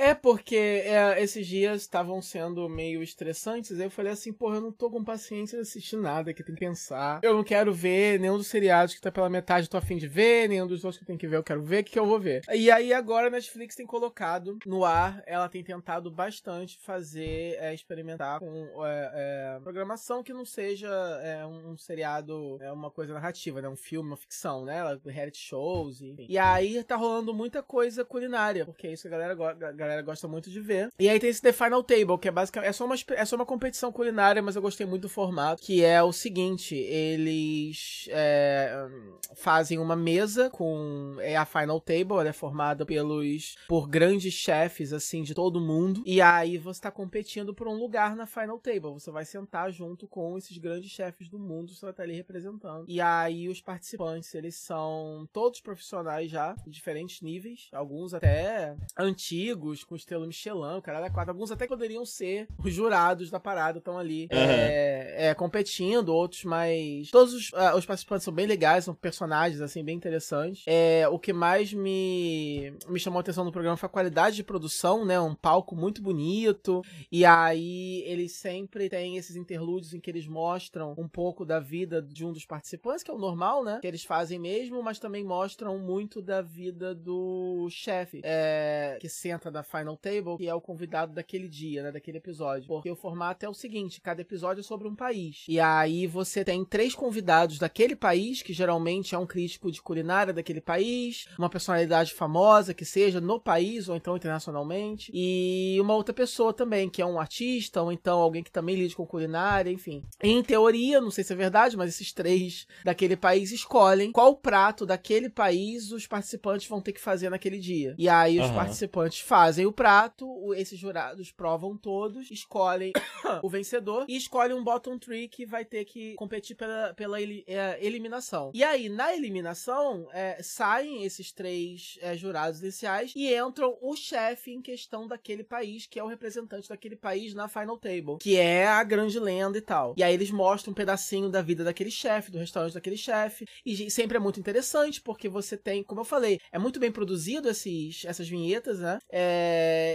É 0.00 0.14
porque 0.14 0.56
é, 0.56 1.22
esses 1.22 1.46
dias 1.46 1.82
estavam 1.82 2.22
sendo 2.22 2.66
meio 2.70 3.02
estressantes, 3.02 3.78
aí 3.78 3.84
eu 3.84 3.90
falei 3.90 4.10
assim, 4.12 4.32
porra, 4.32 4.56
eu 4.56 4.62
não 4.62 4.72
tô 4.72 4.90
com 4.90 5.04
paciência 5.04 5.56
de 5.58 5.62
assistir 5.62 5.96
nada, 5.98 6.32
que 6.32 6.42
tem 6.42 6.54
que 6.54 6.60
pensar. 6.60 7.20
Eu 7.22 7.34
não 7.34 7.44
quero 7.44 7.70
ver 7.70 8.18
nenhum 8.18 8.38
dos 8.38 8.46
seriados 8.46 8.94
que 8.94 9.00
tá 9.00 9.12
pela 9.12 9.28
metade, 9.28 9.66
eu 9.66 9.70
tô 9.70 9.76
afim 9.76 9.98
de 9.98 10.08
ver, 10.08 10.48
nenhum 10.48 10.66
dos 10.66 10.84
outros 10.86 10.96
que 10.96 11.02
eu 11.02 11.06
tenho 11.06 11.18
que 11.18 11.28
ver, 11.28 11.36
eu 11.36 11.42
quero 11.42 11.62
ver, 11.62 11.82
o 11.82 11.84
que, 11.84 11.90
que 11.92 11.98
eu 11.98 12.06
vou 12.06 12.18
ver? 12.18 12.40
E 12.50 12.70
aí 12.70 12.94
agora 12.94 13.26
a 13.26 13.30
Netflix 13.30 13.74
tem 13.76 13.84
colocado 13.84 14.56
no 14.64 14.86
ar, 14.86 15.22
ela 15.26 15.50
tem 15.50 15.62
tentado 15.62 16.10
bastante 16.10 16.78
fazer, 16.78 17.56
é, 17.60 17.74
experimentar 17.74 18.40
com 18.40 18.86
é, 18.86 19.10
é, 19.58 19.60
programação 19.62 20.22
que 20.22 20.32
não 20.32 20.46
seja 20.46 20.88
é, 21.22 21.44
um, 21.44 21.72
um 21.72 21.76
seriado, 21.76 22.56
é 22.62 22.72
uma 22.72 22.90
coisa 22.90 23.12
narrativa, 23.12 23.60
né? 23.60 23.68
Um 23.68 23.76
filme, 23.76 24.08
uma 24.08 24.16
ficção, 24.16 24.64
né? 24.64 24.80
Reality 25.04 25.38
shows, 25.40 26.00
enfim. 26.00 26.24
E 26.26 26.38
aí 26.38 26.82
tá 26.84 26.96
rolando 26.96 27.34
muita 27.34 27.62
coisa 27.62 28.02
culinária, 28.02 28.64
porque 28.64 28.86
é 28.86 28.92
isso 28.94 29.06
a 29.06 29.10
galera, 29.10 29.34
go- 29.34 29.44
a 29.44 29.54
galera 29.54 29.89
gosta 30.02 30.28
muito 30.28 30.50
de 30.50 30.60
ver. 30.60 30.88
E 30.98 31.08
aí 31.08 31.18
tem 31.18 31.30
esse 31.30 31.42
The 31.42 31.52
Final 31.52 31.82
Table, 31.82 32.18
que 32.18 32.28
é 32.28 32.30
basicamente 32.30 32.68
é 32.68 32.72
só 32.72 32.84
uma, 32.84 32.94
é 33.10 33.24
só 33.24 33.36
uma 33.36 33.46
competição 33.46 33.92
culinária, 33.92 34.42
mas 34.42 34.56
eu 34.56 34.62
gostei 34.62 34.86
muito 34.86 35.02
do 35.02 35.08
formato, 35.08 35.62
que 35.62 35.84
é 35.84 36.02
o 36.02 36.12
seguinte, 36.12 36.74
eles 36.74 38.08
é, 38.10 38.88
fazem 39.34 39.78
uma 39.78 39.96
mesa 39.96 40.50
com 40.50 41.16
é 41.20 41.36
a 41.36 41.44
Final 41.44 41.80
Table, 41.80 42.18
ela 42.18 42.28
é 42.28 42.32
formada 42.32 42.84
pelos 42.84 43.56
por 43.68 43.88
grandes 43.88 44.32
chefes 44.32 44.92
assim 44.92 45.22
de 45.22 45.34
todo 45.34 45.60
mundo, 45.60 46.02
e 46.04 46.20
aí 46.20 46.58
você 46.58 46.80
tá 46.80 46.90
competindo 46.90 47.54
por 47.54 47.68
um 47.68 47.74
lugar 47.74 48.14
na 48.16 48.26
Final 48.26 48.58
Table. 48.58 48.92
Você 48.92 49.10
vai 49.10 49.24
sentar 49.24 49.70
junto 49.70 50.06
com 50.06 50.36
esses 50.36 50.56
grandes 50.58 50.90
chefes 50.90 51.28
do 51.28 51.38
mundo, 51.38 51.74
você 51.74 51.80
vai 51.80 51.90
estar 51.90 52.02
ali 52.02 52.14
representando. 52.14 52.84
E 52.88 53.00
aí 53.00 53.48
os 53.48 53.60
participantes, 53.60 54.34
eles 54.34 54.56
são 54.56 55.28
todos 55.32 55.60
profissionais 55.60 56.30
já, 56.30 56.54
de 56.54 56.70
diferentes 56.70 57.20
níveis, 57.20 57.68
alguns 57.72 58.14
até 58.14 58.76
antigos, 58.98 59.79
com 59.84 59.96
estrela 59.96 60.26
Michelin, 60.26 60.78
o 60.78 60.82
cara 60.82 61.00
da 61.00 61.10
quatro, 61.10 61.32
alguns 61.32 61.50
até 61.50 61.66
poderiam 61.66 62.04
ser 62.04 62.48
os 62.64 62.72
jurados 62.72 63.30
da 63.30 63.40
parada, 63.40 63.78
estão 63.78 63.98
ali 63.98 64.28
Aham. 64.32 64.40
é, 64.40 65.28
é, 65.28 65.34
competindo, 65.34 66.10
outros 66.10 66.44
mais. 66.44 67.10
Todos 67.10 67.34
os, 67.34 67.50
ah, 67.54 67.76
os 67.76 67.86
participantes 67.86 68.24
são 68.24 68.32
bem 68.32 68.46
legais, 68.46 68.84
são 68.84 68.94
personagens 68.94 69.60
assim, 69.60 69.84
bem 69.84 69.96
interessantes. 69.96 70.62
É, 70.66 71.06
o 71.08 71.18
que 71.18 71.32
mais 71.32 71.72
me, 71.72 72.72
me 72.88 72.98
chamou 72.98 73.18
a 73.18 73.20
atenção 73.20 73.44
no 73.44 73.52
programa 73.52 73.76
foi 73.76 73.86
a 73.86 73.90
qualidade 73.90 74.36
de 74.36 74.44
produção, 74.44 75.04
né? 75.04 75.20
Um 75.20 75.34
palco 75.34 75.74
muito 75.74 76.02
bonito. 76.02 76.82
E 77.10 77.24
aí 77.24 78.02
eles 78.06 78.32
sempre 78.32 78.88
têm 78.88 79.16
esses 79.16 79.36
interlúdios 79.36 79.94
em 79.94 80.00
que 80.00 80.10
eles 80.10 80.26
mostram 80.26 80.94
um 80.96 81.08
pouco 81.08 81.44
da 81.44 81.60
vida 81.60 82.02
de 82.02 82.24
um 82.24 82.32
dos 82.32 82.44
participantes, 82.44 83.02
que 83.02 83.10
é 83.10 83.14
o 83.14 83.18
normal, 83.18 83.64
né? 83.64 83.78
Que 83.80 83.86
eles 83.86 84.04
fazem 84.04 84.38
mesmo, 84.38 84.82
mas 84.82 84.98
também 84.98 85.24
mostram 85.24 85.78
muito 85.78 86.20
da 86.22 86.42
vida 86.42 86.94
do 86.94 87.68
chefe, 87.70 88.20
é, 88.24 88.98
que 89.00 89.08
senta 89.08 89.50
na 89.50 89.62
Final 89.70 89.96
Table, 89.96 90.36
que 90.36 90.48
é 90.48 90.54
o 90.54 90.60
convidado 90.60 91.12
daquele 91.12 91.48
dia, 91.48 91.82
né? 91.82 91.92
Daquele 91.92 92.18
episódio. 92.18 92.66
Porque 92.66 92.90
o 92.90 92.96
formato 92.96 93.44
é 93.44 93.48
o 93.48 93.54
seguinte: 93.54 94.00
cada 94.00 94.20
episódio 94.20 94.60
é 94.60 94.64
sobre 94.64 94.88
um 94.88 94.94
país. 94.94 95.44
E 95.48 95.60
aí 95.60 96.06
você 96.06 96.44
tem 96.44 96.64
três 96.64 96.94
convidados 96.94 97.58
daquele 97.58 97.94
país, 97.94 98.42
que 98.42 98.52
geralmente 98.52 99.14
é 99.14 99.18
um 99.18 99.26
crítico 99.26 99.70
de 99.70 99.80
culinária 99.80 100.32
daquele 100.32 100.60
país, 100.60 101.26
uma 101.38 101.48
personalidade 101.48 102.12
famosa 102.12 102.74
que 102.74 102.84
seja 102.84 103.20
no 103.20 103.38
país 103.40 103.88
ou 103.88 103.96
então 103.96 104.16
internacionalmente, 104.16 105.10
e 105.14 105.78
uma 105.80 105.94
outra 105.94 106.14
pessoa 106.14 106.52
também, 106.52 106.88
que 106.88 107.02
é 107.02 107.06
um 107.06 107.20
artista, 107.20 107.82
ou 107.82 107.92
então 107.92 108.18
alguém 108.18 108.42
que 108.42 108.50
também 108.50 108.76
lide 108.76 108.96
com 108.96 109.06
culinária, 109.06 109.70
enfim. 109.70 110.02
Em 110.22 110.42
teoria, 110.42 111.00
não 111.00 111.10
sei 111.10 111.24
se 111.24 111.32
é 111.32 111.36
verdade, 111.36 111.76
mas 111.76 111.90
esses 111.90 112.12
três 112.12 112.66
daquele 112.84 113.16
país 113.16 113.52
escolhem 113.52 114.12
qual 114.12 114.34
prato 114.36 114.84
daquele 114.86 115.28
país 115.28 115.92
os 115.92 116.06
participantes 116.06 116.68
vão 116.68 116.80
ter 116.80 116.92
que 116.92 117.00
fazer 117.00 117.30
naquele 117.30 117.58
dia. 117.58 117.94
E 117.98 118.08
aí 118.08 118.38
os 118.38 118.46
Aham. 118.46 118.54
participantes 118.54 119.20
fazem 119.20 119.59
o 119.66 119.72
prato, 119.72 120.54
esses 120.54 120.78
jurados 120.78 121.30
provam 121.30 121.76
todos, 121.76 122.30
escolhem 122.30 122.92
o 123.42 123.48
vencedor 123.48 124.04
e 124.08 124.16
escolhem 124.16 124.56
um 124.56 124.64
bottom 124.64 124.98
three 124.98 125.28
que 125.28 125.46
vai 125.46 125.64
ter 125.64 125.84
que 125.84 126.14
competir 126.14 126.56
pela, 126.56 126.94
pela 126.94 127.20
é, 127.20 127.78
eliminação. 127.80 128.50
E 128.54 128.62
aí, 128.62 128.88
na 128.88 129.14
eliminação, 129.14 130.08
é, 130.12 130.42
saem 130.42 131.04
esses 131.04 131.32
três 131.32 131.98
é, 132.00 132.16
jurados 132.16 132.60
iniciais 132.60 133.12
e 133.14 133.34
entram 133.34 133.76
o 133.80 133.96
chefe 133.96 134.52
em 134.52 134.62
questão 134.62 135.06
daquele 135.06 135.44
país, 135.44 135.86
que 135.86 135.98
é 135.98 136.04
o 136.04 136.08
representante 136.08 136.68
daquele 136.68 136.96
país 136.96 137.34
na 137.34 137.48
Final 137.48 137.78
Table, 137.78 138.18
que 138.20 138.36
é 138.36 138.66
a 138.66 138.82
grande 138.82 139.18
lenda 139.18 139.58
e 139.58 139.62
tal. 139.62 139.94
E 139.96 140.02
aí 140.02 140.14
eles 140.14 140.30
mostram 140.30 140.72
um 140.72 140.74
pedacinho 140.74 141.28
da 141.28 141.42
vida 141.42 141.64
daquele 141.64 141.90
chefe, 141.90 142.30
do 142.30 142.38
restaurante 142.38 142.74
daquele 142.74 142.96
chefe, 142.96 143.46
e 143.64 143.90
sempre 143.90 144.16
é 144.16 144.20
muito 144.20 144.40
interessante, 144.40 145.00
porque 145.00 145.28
você 145.28 145.56
tem, 145.56 145.82
como 145.82 146.00
eu 146.00 146.04
falei, 146.04 146.40
é 146.52 146.58
muito 146.58 146.80
bem 146.80 146.92
produzido 146.92 147.48
esses, 147.48 148.04
essas 148.04 148.28
vinhetas, 148.28 148.80
né? 148.80 148.98
É, 149.10 149.39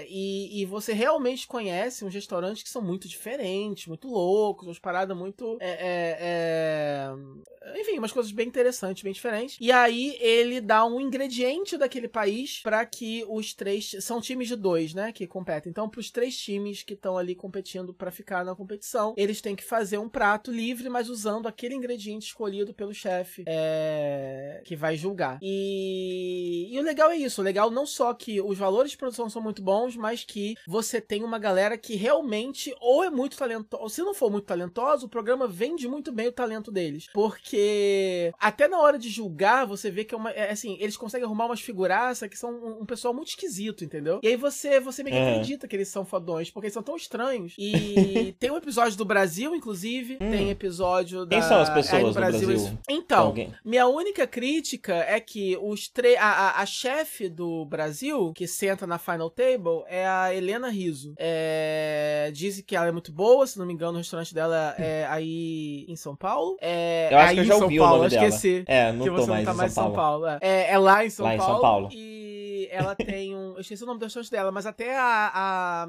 e, 0.10 0.62
e 0.62 0.66
você 0.66 0.94
realmente 0.94 1.48
conhece 1.48 2.06
uns 2.06 2.14
restaurantes 2.14 2.64
que 2.64 2.70
são 2.70 2.82
muito 2.82 3.08
diferentes, 3.08 3.88
muito 3.88 4.08
loucos, 4.08 4.68
umas 4.68 4.80
paradas 4.80 5.16
muito. 5.16 5.58
é, 5.60 5.72
é, 5.72 6.18
é, 6.20 7.82
enfim, 7.82 7.98
umas 7.98 8.12
coisas 8.12 8.32
bem 8.32 8.48
interessantes, 8.48 9.04
bem 9.04 9.14
diferentes. 9.14 9.58
E 9.60 9.72
aí 9.72 10.18
ele 10.20 10.62
dá 10.62 10.86
um 10.86 11.00
ingrediente 11.00 11.78
daquele 11.78 12.08
país 12.08 12.62
para 12.62 12.86
que 12.86 13.26
os 13.28 13.54
três. 13.54 13.96
São 14.00 14.22
times 14.22 14.48
de 14.48 14.56
dois, 14.56 14.94
né? 14.94 15.12
Que 15.12 15.28
competem. 15.28 15.70
Então, 15.70 15.90
pros 15.90 16.12
três 16.12 16.38
times 16.38 16.84
que 16.84 16.94
estão 16.94 17.18
ali 17.18 17.36
competindo 17.36 17.94
para 17.94 18.12
ficar 18.12 18.46
na 18.46 18.56
competição, 18.56 19.14
eles 19.18 19.42
têm 19.42 19.56
que 19.56 19.64
fazer 19.64 19.98
um 19.98 20.10
prato 20.10 20.52
livre, 20.52 20.90
mas 20.90 21.10
usando 21.10 21.48
aquele 21.48 21.76
ingrediente 21.76 22.28
escolhido 22.28 22.74
pelo 22.74 22.94
chefe 22.94 23.44
é, 23.48 24.62
que 24.66 24.76
vai 24.76 24.96
julgar. 24.96 25.40
E, 25.42 26.70
e 26.72 26.80
o 26.80 26.84
legal 26.84 27.12
é 27.12 27.18
isso. 27.18 27.42
O 27.42 27.44
legal 27.44 27.70
não 27.72 27.86
só 27.86 28.14
que 28.14 28.42
os 28.42 28.58
valores 28.58 28.92
de 28.92 28.98
produção 28.98 29.30
são 29.36 29.44
muito 29.44 29.62
bons, 29.62 29.96
mas 29.96 30.24
que 30.24 30.56
você 30.68 31.00
tem 31.02 31.24
uma 31.24 31.38
galera 31.38 31.78
que 31.78 31.96
realmente 31.96 32.74
ou 32.80 33.04
é 33.04 33.10
muito 33.10 33.38
talentosa, 33.38 33.82
ou 33.84 33.90
se 33.90 34.02
não 34.02 34.14
for 34.14 34.32
muito 34.32 34.46
talentosa, 34.46 35.06
o 35.06 35.10
programa 35.10 35.48
vende 35.48 35.88
muito 35.88 36.12
bem 36.12 36.28
o 36.28 36.32
talento 36.32 36.72
deles. 36.72 37.08
Porque 37.14 38.32
até 38.40 38.68
na 38.68 38.80
hora 38.80 38.98
de 38.98 39.10
julgar, 39.10 39.66
você 39.66 39.92
vê 39.92 40.04
que 40.04 40.14
é 40.14 40.18
uma. 40.18 40.32
É, 40.32 40.52
assim, 40.52 40.78
eles 40.80 40.98
conseguem 40.98 41.26
arrumar 41.26 41.46
umas 41.46 41.62
figuraças 41.62 42.30
que 42.30 42.38
são 42.38 42.52
um, 42.52 42.82
um 42.82 42.86
pessoal 42.86 43.14
muito 43.14 43.30
esquisito, 43.30 43.84
entendeu? 43.84 44.20
E 44.24 44.28
aí 44.28 44.36
você, 44.36 44.80
você 44.80 45.04
meio 45.04 45.16
que 45.16 45.22
Uhum. 45.22 45.32
acredita 45.32 45.68
que 45.68 45.76
eles 45.76 45.88
são 45.88 46.06
fodões, 46.06 46.52
porque 46.52 46.68
eles 46.68 46.74
são 46.74 46.84
tão 46.84 46.96
estranhos. 46.96 47.54
E 47.58 48.36
tem 48.40 48.52
um 48.52 48.58
episódio 48.58 48.98
do 48.98 49.06
Brasil, 49.06 49.56
inclusive. 49.56 50.16
Hum. 50.22 50.32
Tem 50.32 50.50
episódio 50.50 51.26
da. 51.26 51.36
Quem 51.36 51.42
são 51.42 51.60
as 51.60 51.70
pessoas 51.70 52.04
do 52.04 52.14
Brasil? 52.14 52.50
Tem 52.86 52.98
Então, 52.98 53.34
minha 53.64 53.88
única 53.88 54.28
crítica 54.28 54.94
é 54.96 55.20
que 55.20 55.58
os 55.62 55.88
tre 55.88 56.16
a, 56.18 56.28
a, 56.30 56.62
a 56.62 56.66
chefe 56.66 57.28
do 57.30 57.66
Brasil, 57.66 58.32
que 58.34 58.48
senta 58.48 58.86
na 58.86 58.98
Final 58.98 59.25
Table, 59.30 59.84
é 59.88 60.08
a 60.08 60.34
Helena 60.34 60.70
Riso. 60.70 61.14
É, 61.18 62.30
dizem 62.34 62.64
que 62.64 62.76
ela 62.76 62.88
é 62.88 62.92
muito 62.92 63.12
boa, 63.12 63.46
se 63.48 63.58
não 63.60 63.66
me 63.66 63.74
engano, 63.74 63.94
o 63.94 63.98
restaurante 63.98 64.34
dela 64.34 64.76
é 64.78 65.06
aí 65.10 65.86
em 65.88 65.96
São 65.96 66.16
Paulo. 66.16 66.58
É, 66.62 67.10
Eu 67.12 67.18
acho 67.18 67.30
aí 67.30 67.36
que 67.36 67.40
eu 67.40 67.44
em 67.44 67.48
já 67.48 67.54
São 67.56 67.64
ouvi 67.64 67.78
Paulo, 67.78 67.94
o 67.94 67.96
nome 67.98 68.06
eu 68.08 68.10
dela. 68.12 68.26
esqueci. 68.28 68.64
É, 68.68 68.92
não 68.92 69.04
que 69.04 69.10
tô 69.10 69.16
você 69.18 69.30
mais 69.32 69.46
não 69.46 69.46
tá 69.46 69.54
em 69.54 69.58
mais 69.58 69.72
em 69.72 69.76
São 69.76 69.84
São 69.86 69.94
Paulo. 69.94 70.22
Paulo. 70.26 70.40
É, 70.42 70.48
É, 70.48 70.72
é 70.72 70.78
lá 70.78 71.06
em 71.06 71.10
São 71.10 71.26
Lá 71.26 71.36
em 71.36 71.38
Paulo. 71.38 71.54
São 71.54 71.62
Paulo. 71.62 71.90
E 71.92 72.25
que 72.68 72.74
ela 72.74 72.96
tem 72.96 73.36
um. 73.36 73.54
Eu 73.56 73.62
esqueci 73.62 73.84
o 73.84 73.86
nome 73.86 74.00
do 74.00 74.04
restaurante 74.04 74.32
dela, 74.32 74.52
mas 74.52 74.66
até 74.66 74.98
a, 74.98 75.32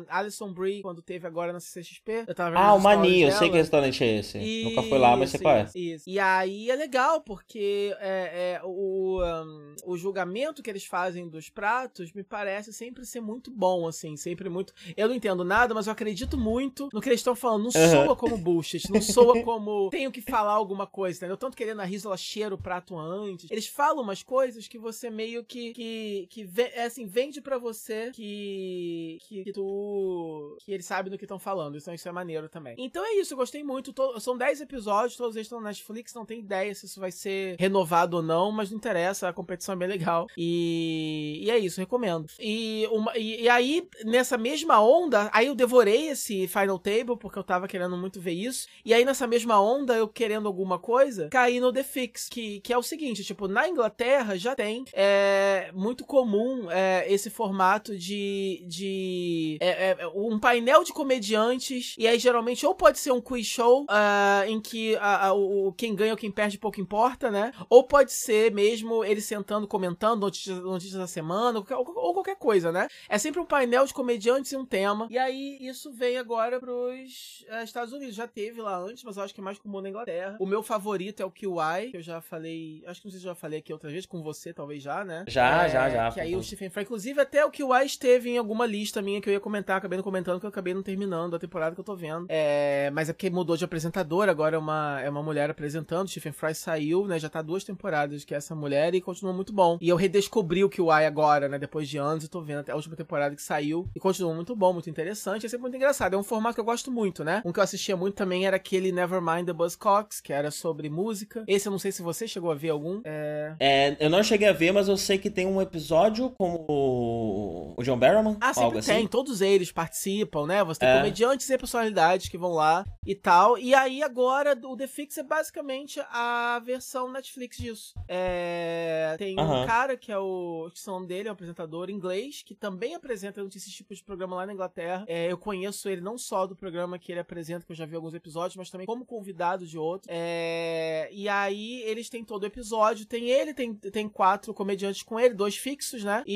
a 0.08 0.18
Alison 0.18 0.52
Brie, 0.52 0.82
quando 0.82 1.02
teve 1.02 1.26
agora 1.26 1.52
na 1.52 1.60
CCXP, 1.60 2.24
eu 2.26 2.34
tava 2.34 2.50
vendo 2.50 2.60
Ah, 2.60 2.74
o 2.74 2.80
Mani, 2.80 3.22
eu 3.22 3.32
sei 3.32 3.50
que 3.50 3.56
restaurante 3.56 4.02
é 4.04 4.18
esse. 4.18 4.38
Nunca 4.64 4.82
fui 4.82 4.98
lá, 4.98 5.16
mas 5.16 5.30
sei 5.30 5.40
qual 5.40 5.56
é. 5.56 5.70
Isso. 5.74 6.08
E 6.08 6.18
aí 6.18 6.70
é 6.70 6.76
legal, 6.76 7.20
porque 7.20 7.94
é, 7.98 8.56
é, 8.56 8.60
o, 8.64 9.20
um, 9.22 9.74
o 9.84 9.96
julgamento 9.96 10.62
que 10.62 10.70
eles 10.70 10.84
fazem 10.84 11.28
dos 11.28 11.48
pratos 11.48 12.12
me 12.12 12.22
parece 12.22 12.72
sempre 12.72 13.04
ser 13.04 13.20
muito 13.20 13.50
bom, 13.50 13.86
assim, 13.86 14.16
sempre 14.16 14.48
muito. 14.48 14.72
Eu 14.96 15.08
não 15.08 15.14
entendo 15.14 15.44
nada, 15.44 15.74
mas 15.74 15.86
eu 15.86 15.92
acredito 15.92 16.36
muito 16.38 16.88
no 16.92 17.00
que 17.00 17.08
eles 17.08 17.20
estão 17.20 17.34
falando. 17.34 17.64
Não 17.64 17.70
Aham. 17.74 18.04
soa 18.04 18.16
como 18.16 18.36
bullshit, 18.38 18.90
não 18.90 19.00
soa 19.00 19.42
como 19.42 19.88
tenho 19.90 20.10
que 20.10 20.20
falar 20.20 20.52
alguma 20.52 20.86
coisa, 20.86 21.18
entendeu? 21.18 21.36
Tanto 21.36 21.56
que 21.56 21.62
ele 21.62 21.74
na 21.74 21.84
Rizzo, 21.84 22.08
ela 22.08 22.16
cheira 22.16 22.54
o 22.54 22.58
prato 22.58 22.96
antes. 22.98 23.50
Eles 23.50 23.66
falam 23.66 24.02
umas 24.02 24.22
coisas 24.22 24.68
que 24.68 24.78
você 24.78 25.10
meio 25.10 25.44
que. 25.44 25.72
que, 25.72 26.26
que 26.30 26.44
ve- 26.44 26.65
é 26.74 26.84
assim, 26.84 27.06
vende 27.06 27.40
pra 27.40 27.58
você 27.58 28.10
que. 28.12 29.18
que, 29.28 29.44
que 29.44 29.52
tu. 29.52 30.56
que 30.64 30.72
eles 30.72 30.86
sabem 30.86 31.10
do 31.10 31.18
que 31.18 31.24
estão 31.24 31.38
falando. 31.38 31.76
Então 31.76 31.92
isso 31.94 32.08
é 32.08 32.12
maneiro 32.12 32.48
também. 32.48 32.74
Então 32.78 33.04
é 33.04 33.14
isso, 33.14 33.34
eu 33.34 33.38
gostei 33.38 33.62
muito. 33.62 33.92
To- 33.92 34.18
são 34.20 34.36
10 34.36 34.60
episódios, 34.60 35.16
todos 35.16 35.36
eles 35.36 35.46
estão 35.46 35.60
na 35.60 35.68
Netflix, 35.68 36.14
não 36.14 36.24
tem 36.26 36.40
ideia 36.40 36.74
se 36.74 36.86
isso 36.86 37.00
vai 37.00 37.10
ser 37.12 37.56
renovado 37.58 38.16
ou 38.18 38.22
não, 38.22 38.50
mas 38.52 38.70
não 38.70 38.76
interessa, 38.78 39.28
a 39.28 39.32
competição 39.32 39.74
é 39.74 39.78
bem 39.78 39.88
legal. 39.88 40.26
E, 40.36 41.40
e 41.44 41.50
é 41.50 41.58
isso, 41.58 41.80
recomendo. 41.80 42.26
E, 42.38 42.86
uma- 42.90 43.16
e, 43.16 43.42
e 43.42 43.48
aí, 43.48 43.88
nessa 44.04 44.36
mesma 44.38 44.80
onda, 44.82 45.30
aí 45.32 45.46
eu 45.46 45.54
devorei 45.54 46.08
esse 46.08 46.46
Final 46.48 46.78
Table, 46.78 47.16
porque 47.18 47.38
eu 47.38 47.44
tava 47.44 47.68
querendo 47.68 47.96
muito 47.96 48.20
ver 48.20 48.32
isso. 48.32 48.66
E 48.84 48.92
aí, 48.94 49.04
nessa 49.04 49.26
mesma 49.26 49.60
onda, 49.60 49.94
eu 49.94 50.08
querendo 50.08 50.46
alguma 50.46 50.78
coisa, 50.78 51.28
caí 51.30 51.60
no 51.60 51.72
The 51.72 51.82
Fix, 51.82 52.28
que, 52.28 52.60
que 52.60 52.72
é 52.72 52.78
o 52.78 52.82
seguinte, 52.82 53.24
tipo, 53.24 53.48
na 53.48 53.68
Inglaterra 53.68 54.36
já 54.36 54.54
tem, 54.54 54.84
é 54.92 55.70
muito 55.74 56.04
comum 56.04 56.55
é, 56.70 57.04
esse 57.12 57.30
formato 57.30 57.96
de, 57.96 58.64
de 58.66 59.58
é, 59.60 59.90
é, 60.00 60.06
um 60.14 60.38
painel 60.38 60.82
de 60.84 60.92
comediantes, 60.92 61.94
e 61.98 62.06
aí 62.06 62.18
geralmente 62.18 62.64
ou 62.66 62.74
pode 62.74 62.98
ser 62.98 63.12
um 63.12 63.20
quiz 63.20 63.46
show, 63.46 63.84
ah, 63.88 64.44
em 64.46 64.60
que 64.60 64.96
a- 64.96 65.26
a- 65.28 65.32
o, 65.34 65.72
quem 65.72 65.94
ganha 65.94 66.12
ou 66.12 66.16
quem 66.18 66.30
perde 66.30 66.58
pouco 66.58 66.80
importa, 66.80 67.30
né? 67.30 67.52
Ou 67.68 67.84
pode 67.84 68.12
ser 68.12 68.52
mesmo 68.52 69.04
ele 69.04 69.20
sentando, 69.20 69.66
comentando 69.66 70.20
notícias, 70.20 70.58
notícias 70.62 70.98
da 70.98 71.06
semana, 71.06 71.58
ou, 71.58 71.64
qualquer- 71.64 71.98
ou 72.00 72.12
qualquer 72.14 72.36
coisa, 72.36 72.70
né? 72.72 72.88
É 73.08 73.18
sempre 73.18 73.40
um 73.40 73.44
painel 73.46 73.84
de 73.86 73.94
comediantes 73.94 74.52
e 74.52 74.56
um 74.56 74.64
tema. 74.64 75.06
E 75.10 75.18
aí 75.18 75.58
isso 75.60 75.92
vem 75.92 76.16
agora 76.18 76.58
pros 76.60 77.44
eh, 77.48 77.64
Estados 77.64 77.92
Unidos. 77.92 78.14
Já 78.14 78.26
teve 78.26 78.60
lá 78.60 78.76
antes, 78.78 79.02
mas 79.04 79.16
eu 79.16 79.22
acho 79.22 79.34
que 79.34 79.40
é 79.40 79.44
mais 79.44 79.58
comum 79.58 79.80
na 79.80 79.88
Inglaterra. 79.88 80.36
O 80.40 80.46
meu 80.46 80.62
favorito 80.62 81.20
é 81.20 81.24
o 81.24 81.30
QI, 81.30 81.90
que 81.90 81.96
eu 81.96 82.02
já 82.02 82.20
falei. 82.20 82.82
Acho 82.86 83.00
que 83.00 83.06
não 83.06 83.10
sei 83.12 83.20
se 83.20 83.26
eu 83.26 83.30
já 83.30 83.34
falei 83.34 83.58
aqui 83.58 83.72
outra 83.72 83.90
vez, 83.90 84.06
com 84.06 84.22
você, 84.22 84.52
talvez 84.52 84.82
já, 84.82 85.04
né? 85.04 85.24
Já, 85.28 85.64
É, 85.66 85.68
já, 85.68 85.90
já. 85.90 86.12
Que 86.12 86.20
aí 86.20 86.36
o 86.36 86.42
Stephen 86.46 86.70
Fry, 86.70 86.82
inclusive, 86.82 87.20
até 87.20 87.44
o 87.44 87.50
QI 87.50 87.84
esteve 87.84 88.30
em 88.30 88.38
alguma 88.38 88.66
lista 88.66 89.02
minha 89.02 89.20
que 89.20 89.28
eu 89.28 89.32
ia 89.32 89.40
comentar, 89.40 89.76
acabei 89.76 89.96
não 89.96 90.04
comentando, 90.04 90.40
que 90.40 90.46
eu 90.46 90.50
acabei 90.50 90.72
não 90.72 90.82
terminando 90.82 91.34
a 91.34 91.38
temporada 91.38 91.74
que 91.74 91.80
eu 91.80 91.84
tô 91.84 91.96
vendo. 91.96 92.26
É, 92.28 92.90
mas 92.92 93.08
é 93.08 93.12
porque 93.12 93.28
mudou 93.30 93.56
de 93.56 93.64
apresentador, 93.64 94.28
agora 94.28 94.56
é 94.56 94.58
uma, 94.58 95.00
é 95.00 95.10
uma 95.10 95.22
mulher 95.22 95.50
apresentando. 95.50 96.08
Stephen 96.08 96.32
Fry 96.32 96.54
saiu, 96.54 97.06
né? 97.06 97.18
Já 97.18 97.28
tá 97.28 97.42
duas 97.42 97.64
temporadas 97.64 98.24
que 98.24 98.34
é 98.34 98.36
essa 98.36 98.54
mulher 98.54 98.94
e 98.94 99.00
continua 99.00 99.32
muito 99.32 99.52
bom. 99.52 99.78
E 99.80 99.88
eu 99.88 99.96
redescobri 99.96 100.62
o 100.62 100.70
QI 100.70 101.04
agora, 101.06 101.48
né? 101.48 101.58
Depois 101.58 101.88
de 101.88 101.98
anos, 101.98 102.24
eu 102.24 102.30
tô 102.30 102.40
vendo 102.40 102.60
até 102.60 102.72
a 102.72 102.76
última 102.76 102.96
temporada 102.96 103.34
que 103.34 103.42
saiu 103.42 103.88
e 103.94 104.00
continua 104.00 104.34
muito 104.34 104.54
bom, 104.54 104.72
muito 104.72 104.88
interessante. 104.88 105.46
É 105.46 105.48
sempre 105.48 105.62
muito 105.62 105.76
engraçado. 105.76 106.14
É 106.14 106.16
um 106.18 106.22
formato 106.22 106.54
que 106.54 106.60
eu 106.60 106.64
gosto 106.64 106.90
muito, 106.90 107.24
né? 107.24 107.42
Um 107.44 107.52
que 107.52 107.58
eu 107.58 107.64
assistia 107.64 107.96
muito 107.96 108.14
também 108.14 108.46
era 108.46 108.56
aquele 108.56 108.92
Nevermind 108.92 109.46
the 109.46 109.52
Buzzcocks, 109.52 110.20
que 110.20 110.32
era 110.32 110.50
sobre 110.50 110.88
música. 110.88 111.44
Esse 111.46 111.68
eu 111.68 111.72
não 111.72 111.78
sei 111.78 111.92
se 111.92 112.02
você 112.02 112.28
chegou 112.28 112.50
a 112.50 112.54
ver 112.54 112.70
algum. 112.70 113.00
É. 113.04 113.54
É, 113.58 113.96
eu 113.98 114.10
não 114.10 114.22
cheguei 114.22 114.48
a 114.48 114.52
ver, 114.52 114.72
mas 114.72 114.88
eu 114.88 114.96
sei 114.96 115.18
que 115.18 115.30
tem 115.30 115.46
um 115.46 115.60
episódio 115.60 116.34
com 116.36 116.64
o, 116.68 117.74
o 117.76 117.82
John 117.82 117.98
Barrowman, 117.98 118.36
Ah, 118.40 118.52
sempre 118.52 118.82
tem, 118.82 118.98
assim. 118.98 119.06
todos 119.06 119.40
eles 119.40 119.72
participam, 119.72 120.46
né? 120.46 120.62
Você 120.64 120.80
tem 120.80 120.88
É. 120.88 120.96
comediantes 120.98 121.48
e 121.48 121.58
personalidades 121.58 122.28
que 122.28 122.38
vão 122.38 122.52
lá 122.52 122.84
e 123.04 123.14
tal. 123.14 123.58
E 123.58 123.74
aí 123.74 124.02
agora 124.02 124.58
o 124.64 124.76
The 124.76 124.86
Fix 124.86 125.16
é 125.18 125.22
basicamente 125.22 126.00
a 126.10 126.60
versão 126.64 127.10
Netflix 127.10 127.56
disso. 127.56 127.94
É, 128.08 129.14
Tem 129.18 129.36
um 129.36 129.40
Aham. 129.40 129.66
cara 129.66 129.96
que 129.96 130.12
é 130.12 130.18
o. 130.18 130.70
que 130.72 130.78
são 130.78 131.04
dele, 131.04 131.28
é 131.28 131.30
um 131.30 131.34
apresentador 131.34 131.88
inglês, 131.90 132.42
que 132.44 132.54
também 132.54 132.94
apresenta 132.94 133.40
esse 133.54 133.70
tipo 133.70 133.94
de 133.94 134.02
programa 134.02 134.36
lá 134.36 134.46
na 134.46 134.52
Inglaterra. 134.52 135.04
É, 135.08 135.30
eu 135.30 135.38
conheço 135.38 135.88
ele 135.88 136.00
não 136.00 136.18
só 136.18 136.46
do 136.46 136.54
programa 136.56 136.98
que 136.98 137.12
ele 137.12 137.20
apresenta, 137.20 137.64
que 137.64 137.72
eu 137.72 137.76
já 137.76 137.86
vi 137.86 137.96
alguns 137.96 138.14
episódios, 138.14 138.56
mas 138.56 138.70
também 138.70 138.86
como 138.86 139.04
convidado 139.04 139.66
de 139.66 139.78
outro. 139.78 140.08
É, 140.12 141.08
e 141.12 141.28
aí 141.28 141.82
eles 141.82 142.08
têm 142.08 142.24
todo 142.24 142.42
o 142.42 142.46
episódio. 142.46 143.06
Tem 143.06 143.28
ele, 143.30 143.54
tem, 143.54 143.74
tem 143.74 144.08
quatro 144.08 144.52
comediantes 144.52 145.02
com 145.02 145.18
ele, 145.18 145.34
dois 145.34 145.56
fixos, 145.56 146.04
né? 146.04 146.15
E, 146.26 146.34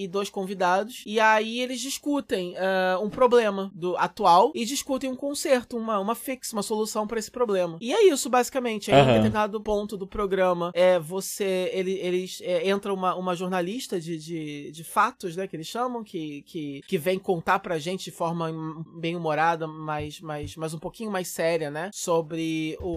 e- 0.00 0.04
e 0.04 0.08
dois 0.08 0.28
convidados. 0.30 1.02
E 1.06 1.18
aí 1.18 1.60
eles 1.60 1.80
discutem 1.80 2.54
ah, 2.56 2.98
um 3.02 3.08
problema 3.10 3.70
do 3.74 3.96
atual 3.96 4.52
e 4.54 4.64
discutem 4.64 5.10
um 5.10 5.16
conserto, 5.16 5.76
uma, 5.76 5.98
uma 5.98 6.14
fix, 6.14 6.52
uma 6.52 6.62
solução 6.62 7.06
pra 7.06 7.18
esse 7.18 7.30
problema. 7.30 7.78
E 7.80 7.92
é 7.92 8.04
isso, 8.08 8.28
basicamente. 8.28 8.90
Aí, 8.90 8.98
em 8.98 9.02
Aham. 9.02 9.12
determinado 9.14 9.60
ponto 9.60 9.96
do 9.96 10.06
programa, 10.06 10.70
é 10.74 10.98
você. 10.98 11.70
Ele, 11.72 11.92
eles 11.92 12.40
é, 12.42 12.68
entra 12.68 12.92
uma, 12.92 13.14
uma 13.14 13.34
jornalista 13.34 14.00
de, 14.00 14.18
de, 14.18 14.70
de 14.70 14.84
fatos, 14.84 15.36
né? 15.36 15.46
Que 15.46 15.56
eles 15.56 15.66
chamam, 15.66 16.02
que, 16.04 16.42
que, 16.42 16.80
que 16.86 16.98
vem 16.98 17.18
contar 17.18 17.58
pra 17.60 17.78
gente 17.78 18.04
de 18.04 18.10
forma 18.10 18.50
bem 18.96 19.16
humorada, 19.16 19.66
mas, 19.66 20.20
mas, 20.20 20.56
mas 20.56 20.74
um 20.74 20.78
pouquinho 20.78 21.10
mais 21.10 21.28
séria, 21.28 21.70
né? 21.70 21.90
Sobre 21.92 22.76
o. 22.80 22.88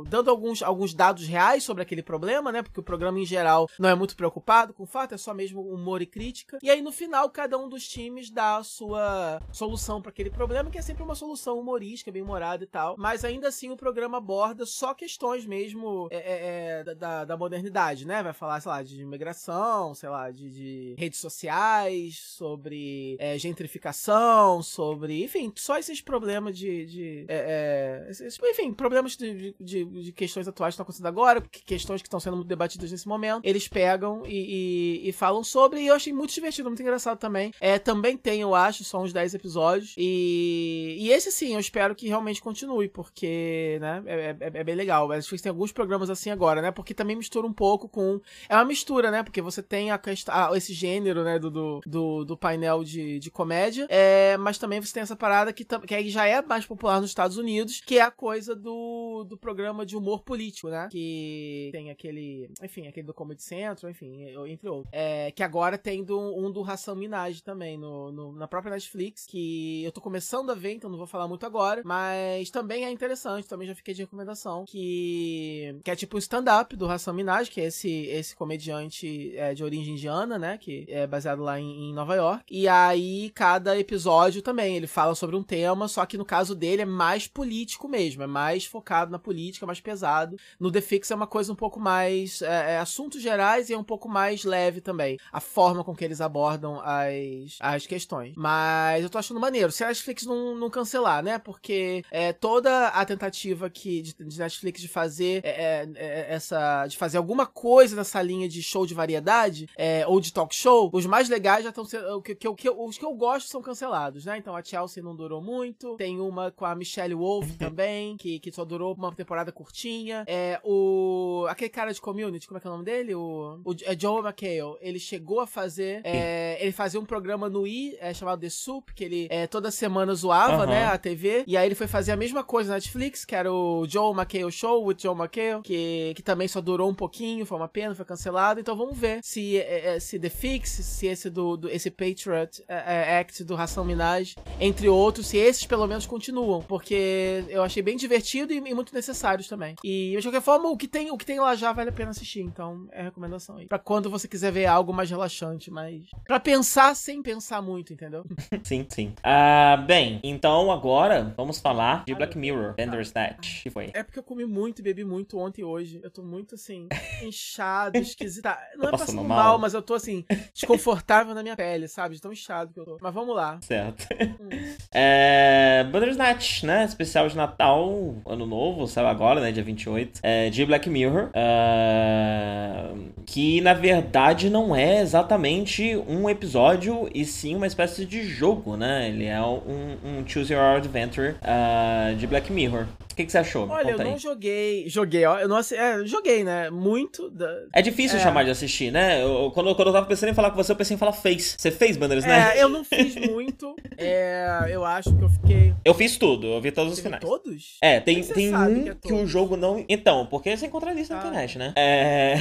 o- 0.00 0.04
dando 0.08 0.30
alguns, 0.30 0.62
alguns 0.62 0.94
dados 0.94 1.26
reais 1.26 1.64
sobre 1.64 1.82
aquele 1.82 2.02
problema, 2.02 2.52
né? 2.52 2.62
Porque 2.62 2.80
o 2.80 2.82
programa 2.82 3.18
em 3.18 3.24
geral 3.26 3.68
não 3.78 3.88
é 3.88 3.94
muito 3.94 4.16
preocupado 4.16 4.72
com 4.72 4.82
o 4.84 4.86
fato, 4.86 5.14
é 5.14 5.18
só 5.18 5.32
mesmo 5.34 5.49
humor 5.54 6.02
e 6.02 6.06
crítica. 6.06 6.58
E 6.62 6.70
aí 6.70 6.80
no 6.82 6.92
final, 6.92 7.28
cada 7.30 7.58
um 7.58 7.68
dos 7.68 7.86
times 7.88 8.30
dá 8.30 8.56
a 8.58 8.64
sua 8.64 9.40
solução 9.52 10.00
pra 10.00 10.10
aquele 10.10 10.30
problema, 10.30 10.70
que 10.70 10.78
é 10.78 10.82
sempre 10.82 11.02
uma 11.02 11.14
solução 11.14 11.58
humorística, 11.58 12.10
bem 12.12 12.22
humorada 12.22 12.64
e 12.64 12.66
tal. 12.66 12.96
Mas 12.98 13.24
ainda 13.24 13.48
assim 13.48 13.70
o 13.70 13.76
programa 13.76 14.18
aborda 14.18 14.64
só 14.66 14.94
questões 14.94 15.44
mesmo 15.46 16.08
é, 16.10 16.16
é, 16.16 16.90
é, 16.90 16.94
da, 16.94 17.24
da 17.24 17.36
modernidade, 17.36 18.06
né? 18.06 18.22
Vai 18.22 18.32
falar, 18.32 18.60
sei 18.60 18.70
lá, 18.70 18.82
de 18.82 19.00
imigração, 19.02 19.94
sei 19.94 20.08
lá, 20.08 20.30
de, 20.30 20.50
de 20.50 20.94
redes 20.98 21.18
sociais, 21.20 22.18
sobre 22.18 23.16
é, 23.18 23.38
gentrificação, 23.38 24.62
sobre. 24.62 25.24
Enfim, 25.24 25.52
só 25.56 25.78
esses 25.78 26.00
problemas 26.00 26.56
de. 26.56 26.86
de 26.86 27.24
é, 27.28 28.04
é, 28.06 28.10
esses- 28.10 28.38
enfim, 28.42 28.72
problemas 28.72 29.16
de, 29.16 29.54
de, 29.60 29.84
de 29.84 30.12
questões 30.12 30.46
atuais 30.46 30.72
que 30.72 30.74
estão 30.74 30.82
acontecendo 30.84 31.06
agora, 31.06 31.40
que- 31.40 31.62
questões 31.64 32.02
que 32.02 32.08
estão 32.08 32.20
sendo 32.20 32.44
debatidas 32.44 32.90
nesse 32.90 33.08
momento. 33.08 33.44
Eles 33.44 33.68
pegam 33.68 34.22
e, 34.26 35.00
e- 35.04 35.08
e 35.08 35.12
falam 35.12 35.39
sobre, 35.42 35.80
e 35.80 35.86
eu 35.86 35.94
achei 35.94 36.12
muito 36.12 36.32
divertido, 36.32 36.68
muito 36.68 36.82
engraçado 36.82 37.18
também. 37.18 37.52
É, 37.60 37.78
também 37.78 38.16
tem, 38.16 38.40
eu 38.40 38.54
acho, 38.54 38.84
só 38.84 39.00
uns 39.00 39.12
10 39.12 39.34
episódios. 39.34 39.94
E, 39.96 40.96
e 40.98 41.10
esse 41.10 41.30
sim, 41.32 41.54
eu 41.54 41.60
espero 41.60 41.94
que 41.94 42.08
realmente 42.08 42.42
continue, 42.42 42.88
porque, 42.88 43.78
né, 43.80 44.02
é, 44.06 44.36
é- 44.40 44.60
é 44.60 44.64
bem 44.64 44.74
legal. 44.74 45.08
Mas 45.08 45.26
tem 45.26 45.50
alguns 45.50 45.72
programas 45.72 46.10
assim 46.10 46.30
agora, 46.30 46.60
né? 46.60 46.70
Porque 46.70 46.94
também 46.94 47.16
mistura 47.16 47.46
um 47.46 47.52
pouco 47.52 47.88
com. 47.88 48.20
É 48.48 48.54
uma 48.54 48.64
mistura, 48.64 49.10
né? 49.10 49.22
Porque 49.22 49.40
você 49.40 49.62
tem 49.62 49.90
a 49.90 50.00
ah, 50.28 50.50
esse 50.56 50.72
gênero, 50.72 51.22
né, 51.22 51.38
do, 51.38 51.50
do, 51.50 51.80
do, 51.86 52.24
do 52.24 52.36
painel 52.36 52.82
de, 52.82 53.18
de 53.18 53.30
comédia, 53.30 53.86
é, 53.88 54.36
mas 54.36 54.58
também 54.58 54.80
você 54.80 54.92
tem 54.92 55.02
essa 55.02 55.16
parada 55.16 55.52
que, 55.52 55.64
que 55.64 56.08
já 56.10 56.26
é 56.26 56.42
mais 56.42 56.66
popular 56.66 57.00
nos 57.00 57.10
Estados 57.10 57.36
Unidos, 57.36 57.80
que 57.80 57.98
é 57.98 58.02
a 58.02 58.10
coisa 58.10 58.54
do, 58.54 59.24
do 59.24 59.36
programa 59.36 59.86
de 59.86 59.96
humor 59.96 60.22
político, 60.22 60.68
né? 60.68 60.88
Que 60.90 61.68
tem 61.72 61.90
aquele, 61.90 62.50
enfim, 62.62 62.86
aquele 62.88 63.06
do 63.06 63.14
Comedy 63.14 63.42
Central, 63.42 63.90
enfim, 63.90 64.24
entre 64.48 64.68
outros. 64.68 64.88
É, 64.92 65.29
que 65.30 65.42
agora 65.42 65.76
tem 65.78 66.02
do, 66.04 66.18
um 66.18 66.50
do 66.50 66.62
Ração 66.62 66.94
Minaj 66.94 67.40
também, 67.42 67.76
no, 67.78 68.10
no- 68.12 68.32
na 68.32 68.46
própria 68.48 68.72
Netflix, 68.72 69.26
que 69.26 69.82
eu 69.84 69.92
tô 69.92 70.00
começando 70.00 70.50
a 70.50 70.54
ver, 70.54 70.72
então 70.74 70.90
não 70.90 70.98
vou 70.98 71.06
falar 71.06 71.28
muito 71.28 71.44
agora, 71.46 71.82
mas 71.84 72.50
também 72.50 72.84
é 72.84 72.90
interessante, 72.90 73.46
também 73.48 73.66
já 73.68 73.74
fiquei 73.74 73.94
de 73.94 74.02
recomendação, 74.02 74.64
que, 74.66 75.76
que 75.84 75.90
é 75.90 75.96
tipo 75.96 76.16
um 76.16 76.18
stand-up 76.18 76.76
do 76.76 76.86
Ração 76.86 77.14
Minaj, 77.14 77.48
que 77.50 77.60
é 77.60 77.64
esse, 77.66 77.90
esse 78.06 78.34
comediante 78.34 79.36
é, 79.36 79.54
de 79.54 79.62
origem 79.64 79.94
indiana, 79.94 80.38
né, 80.38 80.58
que 80.58 80.84
é 80.88 81.06
baseado 81.06 81.42
lá 81.42 81.58
em, 81.60 81.90
em 81.90 81.94
Nova 81.94 82.14
York, 82.14 82.44
e 82.50 82.66
aí 82.68 83.30
cada 83.34 83.78
episódio 83.78 84.42
também, 84.42 84.76
ele 84.76 84.86
fala 84.86 85.14
sobre 85.14 85.36
um 85.36 85.42
tema, 85.42 85.88
só 85.88 86.04
que 86.06 86.18
no 86.18 86.24
caso 86.24 86.54
dele 86.54 86.82
é 86.82 86.86
mais 86.86 87.26
político 87.26 87.88
mesmo, 87.88 88.22
é 88.22 88.26
mais 88.26 88.64
focado 88.64 89.10
na 89.10 89.18
política, 89.18 89.66
mais 89.66 89.80
pesado. 89.80 90.36
No 90.58 90.70
The 90.70 90.80
Fix 90.80 91.10
é 91.10 91.14
uma 91.14 91.26
coisa 91.26 91.52
um 91.52 91.56
pouco 91.56 91.78
mais, 91.80 92.42
é, 92.42 92.74
é 92.74 92.78
assuntos 92.78 93.22
gerais 93.22 93.68
e 93.70 93.74
é 93.74 93.78
um 93.78 93.84
pouco 93.84 94.08
mais 94.08 94.44
leve 94.44 94.80
também, 94.80 95.16
a 95.32 95.40
forma 95.40 95.84
com 95.84 95.94
que 95.94 96.04
eles 96.04 96.20
abordam 96.20 96.80
as, 96.80 97.58
as 97.60 97.86
questões. 97.86 98.34
Mas 98.36 99.02
eu 99.02 99.10
tô 99.10 99.18
achando 99.18 99.40
maneiro, 99.40 99.70
se 99.70 99.84
a 99.84 99.88
Netflix 99.88 100.24
não, 100.24 100.54
não 100.54 100.70
cancelar, 100.70 101.22
né, 101.22 101.38
porque 101.38 102.04
é, 102.10 102.32
toda 102.32 102.88
a 102.88 103.04
tentativa 103.04 103.68
que 103.70 104.02
de, 104.02 104.14
de 104.14 104.38
Netflix 104.38 104.80
de 104.80 104.88
fazer 104.88 105.40
é, 105.44 105.50
é, 105.50 105.90
é, 105.96 106.34
essa. 106.34 106.86
de 106.86 106.96
fazer 106.96 107.18
alguma 107.18 107.46
coisa 107.46 107.96
nessa 107.96 108.20
linha 108.22 108.48
de 108.48 108.62
show 108.62 108.86
de 108.86 108.94
variedade, 108.94 109.68
é, 109.76 110.06
ou 110.06 110.20
de 110.20 110.32
talk 110.32 110.54
show, 110.54 110.90
os 110.92 111.06
mais 111.06 111.28
legais 111.28 111.64
já 111.64 111.70
estão 111.70 111.84
sendo. 111.84 112.20
Que, 112.22 112.34
que, 112.34 112.54
que, 112.54 112.70
os 112.70 112.98
que 112.98 113.04
eu 113.04 113.14
gosto 113.14 113.48
são 113.48 113.62
cancelados, 113.62 114.24
né? 114.24 114.38
Então 114.38 114.54
a 114.54 114.62
Chelsea 114.62 115.02
não 115.02 115.14
durou 115.14 115.42
muito. 115.42 115.96
Tem 115.96 116.20
uma 116.20 116.50
com 116.50 116.64
a 116.64 116.74
Michelle 116.74 117.14
Wolf 117.14 117.56
também, 117.56 118.16
que, 118.16 118.38
que 118.38 118.52
só 118.52 118.64
durou 118.64 118.94
uma 118.94 119.12
temporada 119.12 119.52
curtinha. 119.52 120.24
É 120.26 120.60
o. 120.64 121.46
aquele 121.48 121.70
cara 121.70 121.92
de 121.92 122.00
community, 122.00 122.46
como 122.46 122.58
é 122.58 122.60
que 122.60 122.66
é 122.66 122.70
o 122.70 122.72
nome 122.72 122.84
dele? 122.84 123.14
O, 123.14 123.60
o 123.64 123.74
é 123.84 123.98
Joe 123.98 124.22
McHale. 124.22 124.76
Ele 124.80 124.98
chegou 125.10 125.40
a 125.40 125.46
fazer. 125.46 126.00
É, 126.04 126.56
ele 126.60 126.72
fazia 126.72 127.00
um 127.00 127.04
programa 127.04 127.48
no 127.48 127.66
I, 127.66 127.96
é, 128.00 128.14
chamado 128.14 128.40
The 128.40 128.48
Soup, 128.48 128.90
que 128.94 129.02
ele 129.02 129.26
é, 129.28 129.46
toda 129.46 129.70
semana 129.70 130.14
zoava, 130.14 130.66
né, 130.66 130.86
a 130.86 130.96
TV. 130.96 131.44
E 131.46 131.56
aí 131.56 131.66
ele 131.66 131.74
foi 131.74 131.88
fazer 131.88 132.12
a 132.12 132.16
mesma 132.16 132.44
coisa 132.44 132.70
na 132.70 132.76
Netflix, 132.76 133.24
que 133.24 133.34
era 133.34 133.52
o 133.52 133.86
Joe 133.88 134.14
McHale 134.14 134.52
Show 134.52 134.84
with 134.84 134.96
Joe 134.98 135.16
McHale, 135.16 135.62
que, 135.62 136.12
que 136.14 136.22
também 136.22 136.46
só 136.46 136.60
durou 136.60 136.88
um 136.88 136.94
pouquinho, 136.94 137.44
foi 137.44 137.58
uma 137.58 137.68
pena, 137.68 137.94
foi 137.94 138.04
cancelado. 138.04 138.60
Então 138.60 138.76
vamos 138.76 138.96
ver 138.96 139.20
se, 139.22 139.60
se 140.00 140.18
The 140.18 140.28
Fix, 140.28 140.70
se 140.70 141.06
esse 141.06 141.28
do, 141.28 141.56
do 141.56 141.68
esse 141.68 141.90
Patriot 141.90 142.62
Act 142.68 143.42
do 143.44 143.54
Ração 143.54 143.84
Minaj, 143.84 144.36
entre 144.60 144.88
outros, 144.88 145.26
se 145.26 145.36
esses 145.36 145.66
pelo 145.66 145.86
menos 145.86 146.06
continuam, 146.06 146.62
porque 146.62 147.44
eu 147.48 147.62
achei 147.62 147.82
bem 147.82 147.96
divertido 147.96 148.52
e, 148.52 148.56
e 148.56 148.74
muito 148.74 148.94
necessários 148.94 149.48
também. 149.48 149.74
E 149.84 150.14
de 150.16 150.22
qualquer 150.22 150.42
forma, 150.42 150.68
o 150.68 150.76
que 150.76 150.86
tem, 150.86 151.10
o 151.10 151.18
que 151.18 151.26
tem 151.26 151.40
lá 151.40 151.54
já 151.54 151.72
vale 151.72 151.90
a 151.90 151.92
pena 151.92 152.10
assistir, 152.10 152.42
então 152.42 152.88
é 152.92 153.02
recomendação 153.02 153.56
aí. 153.56 153.66
Pra 153.66 153.78
quando 153.78 154.08
você 154.08 154.28
quiser 154.28 154.52
ver 154.52 154.66
algo 154.66 154.92
mais 154.92 154.99
relaxante, 155.08 155.70
mas 155.70 156.02
para 156.26 156.38
pensar 156.38 156.94
sem 156.94 157.22
pensar 157.22 157.62
muito, 157.62 157.92
entendeu? 157.92 158.24
sim, 158.62 158.84
sim. 158.88 159.14
Uh, 159.20 159.82
bem, 159.86 160.20
então 160.22 160.70
agora 160.70 161.32
vamos 161.36 161.60
falar 161.60 162.04
de 162.04 162.14
Black 162.14 162.36
Mirror, 162.36 162.74
Bandersnatch. 162.76 163.62
que 163.62 163.70
foi? 163.70 163.90
É 163.94 164.02
porque 164.02 164.18
eu 164.18 164.22
comi 164.22 164.44
muito 164.44 164.80
e 164.80 164.82
bebi 164.82 165.04
muito 165.04 165.38
ontem 165.38 165.62
e 165.62 165.64
hoje. 165.64 166.00
Eu 166.02 166.10
tô 166.10 166.22
muito 166.22 166.56
assim, 166.56 166.88
inchado, 167.22 167.96
esquisita. 167.98 168.58
Não 168.76 168.88
é 168.88 168.90
passando 168.90 169.22
mal, 169.22 169.38
mal, 169.38 169.58
mas 169.58 169.74
eu 169.74 169.80
tô 169.80 169.94
assim, 169.94 170.24
desconfortável 170.52 171.34
na 171.34 171.42
minha 171.42 171.56
pele, 171.56 171.88
sabe? 171.88 172.16
De 172.16 172.20
tão 172.20 172.32
inchado 172.32 172.72
que 172.72 172.80
eu 172.80 172.84
tô. 172.84 172.98
Mas 173.00 173.14
vamos 173.14 173.34
lá. 173.34 173.58
Certo. 173.62 174.06
Hum. 174.40 174.50
É, 174.92 175.86
Bandersnatch, 175.90 176.64
né? 176.64 176.84
Especial 176.84 177.28
de 177.28 177.36
Natal, 177.36 178.16
Ano 178.26 178.44
Novo, 178.44 178.88
saiu 178.88 179.06
agora, 179.06 179.40
né? 179.40 179.52
Dia 179.52 179.62
28. 179.62 180.20
É, 180.22 180.50
de 180.50 180.66
Black 180.66 180.90
Mirror. 180.90 181.30
Uh, 181.30 183.10
que 183.24 183.60
na 183.60 183.72
verdade 183.72 184.50
não 184.50 184.74
é 184.74 184.89
exatamente 184.98 185.96
um 186.08 186.28
episódio 186.28 187.08
e 187.14 187.24
sim 187.24 187.54
uma 187.54 187.66
espécie 187.66 188.04
de 188.04 188.24
jogo, 188.24 188.76
né? 188.76 189.08
Ele 189.08 189.26
é 189.26 189.40
um, 189.40 189.96
um 190.04 190.26
Choose 190.26 190.52
Your 190.52 190.76
Adventure 190.76 191.36
uh, 191.42 192.16
de 192.16 192.26
Black 192.26 192.52
Mirror. 192.52 192.86
O 193.20 193.22
que, 193.22 193.26
que 193.26 193.32
você 193.32 193.38
achou? 193.38 193.68
Olha, 193.68 193.92
Conta 193.92 194.02
eu 194.02 194.06
aí. 194.06 194.12
não 194.12 194.18
joguei. 194.18 194.88
Joguei, 194.88 195.26
ó. 195.26 195.38
Eu 195.38 195.48
não 195.48 195.56
assi... 195.56 195.76
é, 195.76 196.06
joguei, 196.06 196.42
né? 196.42 196.70
Muito. 196.70 197.28
Da... 197.30 197.64
É 197.74 197.82
difícil 197.82 198.18
é. 198.18 198.22
chamar 198.22 198.44
de 198.44 198.50
assistir, 198.50 198.90
né? 198.90 199.22
Eu, 199.22 199.50
quando, 199.52 199.74
quando 199.74 199.88
eu 199.88 199.92
tava 199.92 200.06
pensando 200.06 200.30
em 200.30 200.34
falar 200.34 200.50
com 200.50 200.56
você, 200.56 200.72
eu 200.72 200.76
pensei 200.76 200.94
em 200.94 200.98
falar 200.98 201.12
fez. 201.12 201.56
Você 201.58 201.70
fez 201.70 201.98
Bandersnatch? 201.98 202.56
É, 202.56 202.62
eu 202.62 202.68
não 202.70 202.82
fiz 202.82 203.14
muito. 203.16 203.76
é, 203.98 204.68
eu 204.70 204.84
acho 204.86 205.14
que 205.14 205.22
eu 205.22 205.28
fiquei. 205.28 205.74
Eu 205.84 205.92
fiz 205.92 206.16
tudo, 206.16 206.46
eu 206.46 206.60
vi 206.62 206.72
todos 206.72 206.94
os 206.94 207.00
finais. 207.00 207.22
Todos? 207.22 207.76
É, 207.82 208.00
tem, 208.00 208.22
tem 208.22 208.54
um 208.54 208.84
que, 208.84 208.88
é 208.90 208.94
que, 208.94 209.12
o 209.12 209.26
jogo 209.26 209.56
não. 209.56 209.84
Então, 209.86 210.24
porque 210.26 210.56
você 210.56 210.66
encontra 210.66 210.94
isso 210.94 211.12
na 211.12 211.18
ah. 211.18 211.20
internet, 211.20 211.58
né? 211.58 211.74
É... 211.76 212.34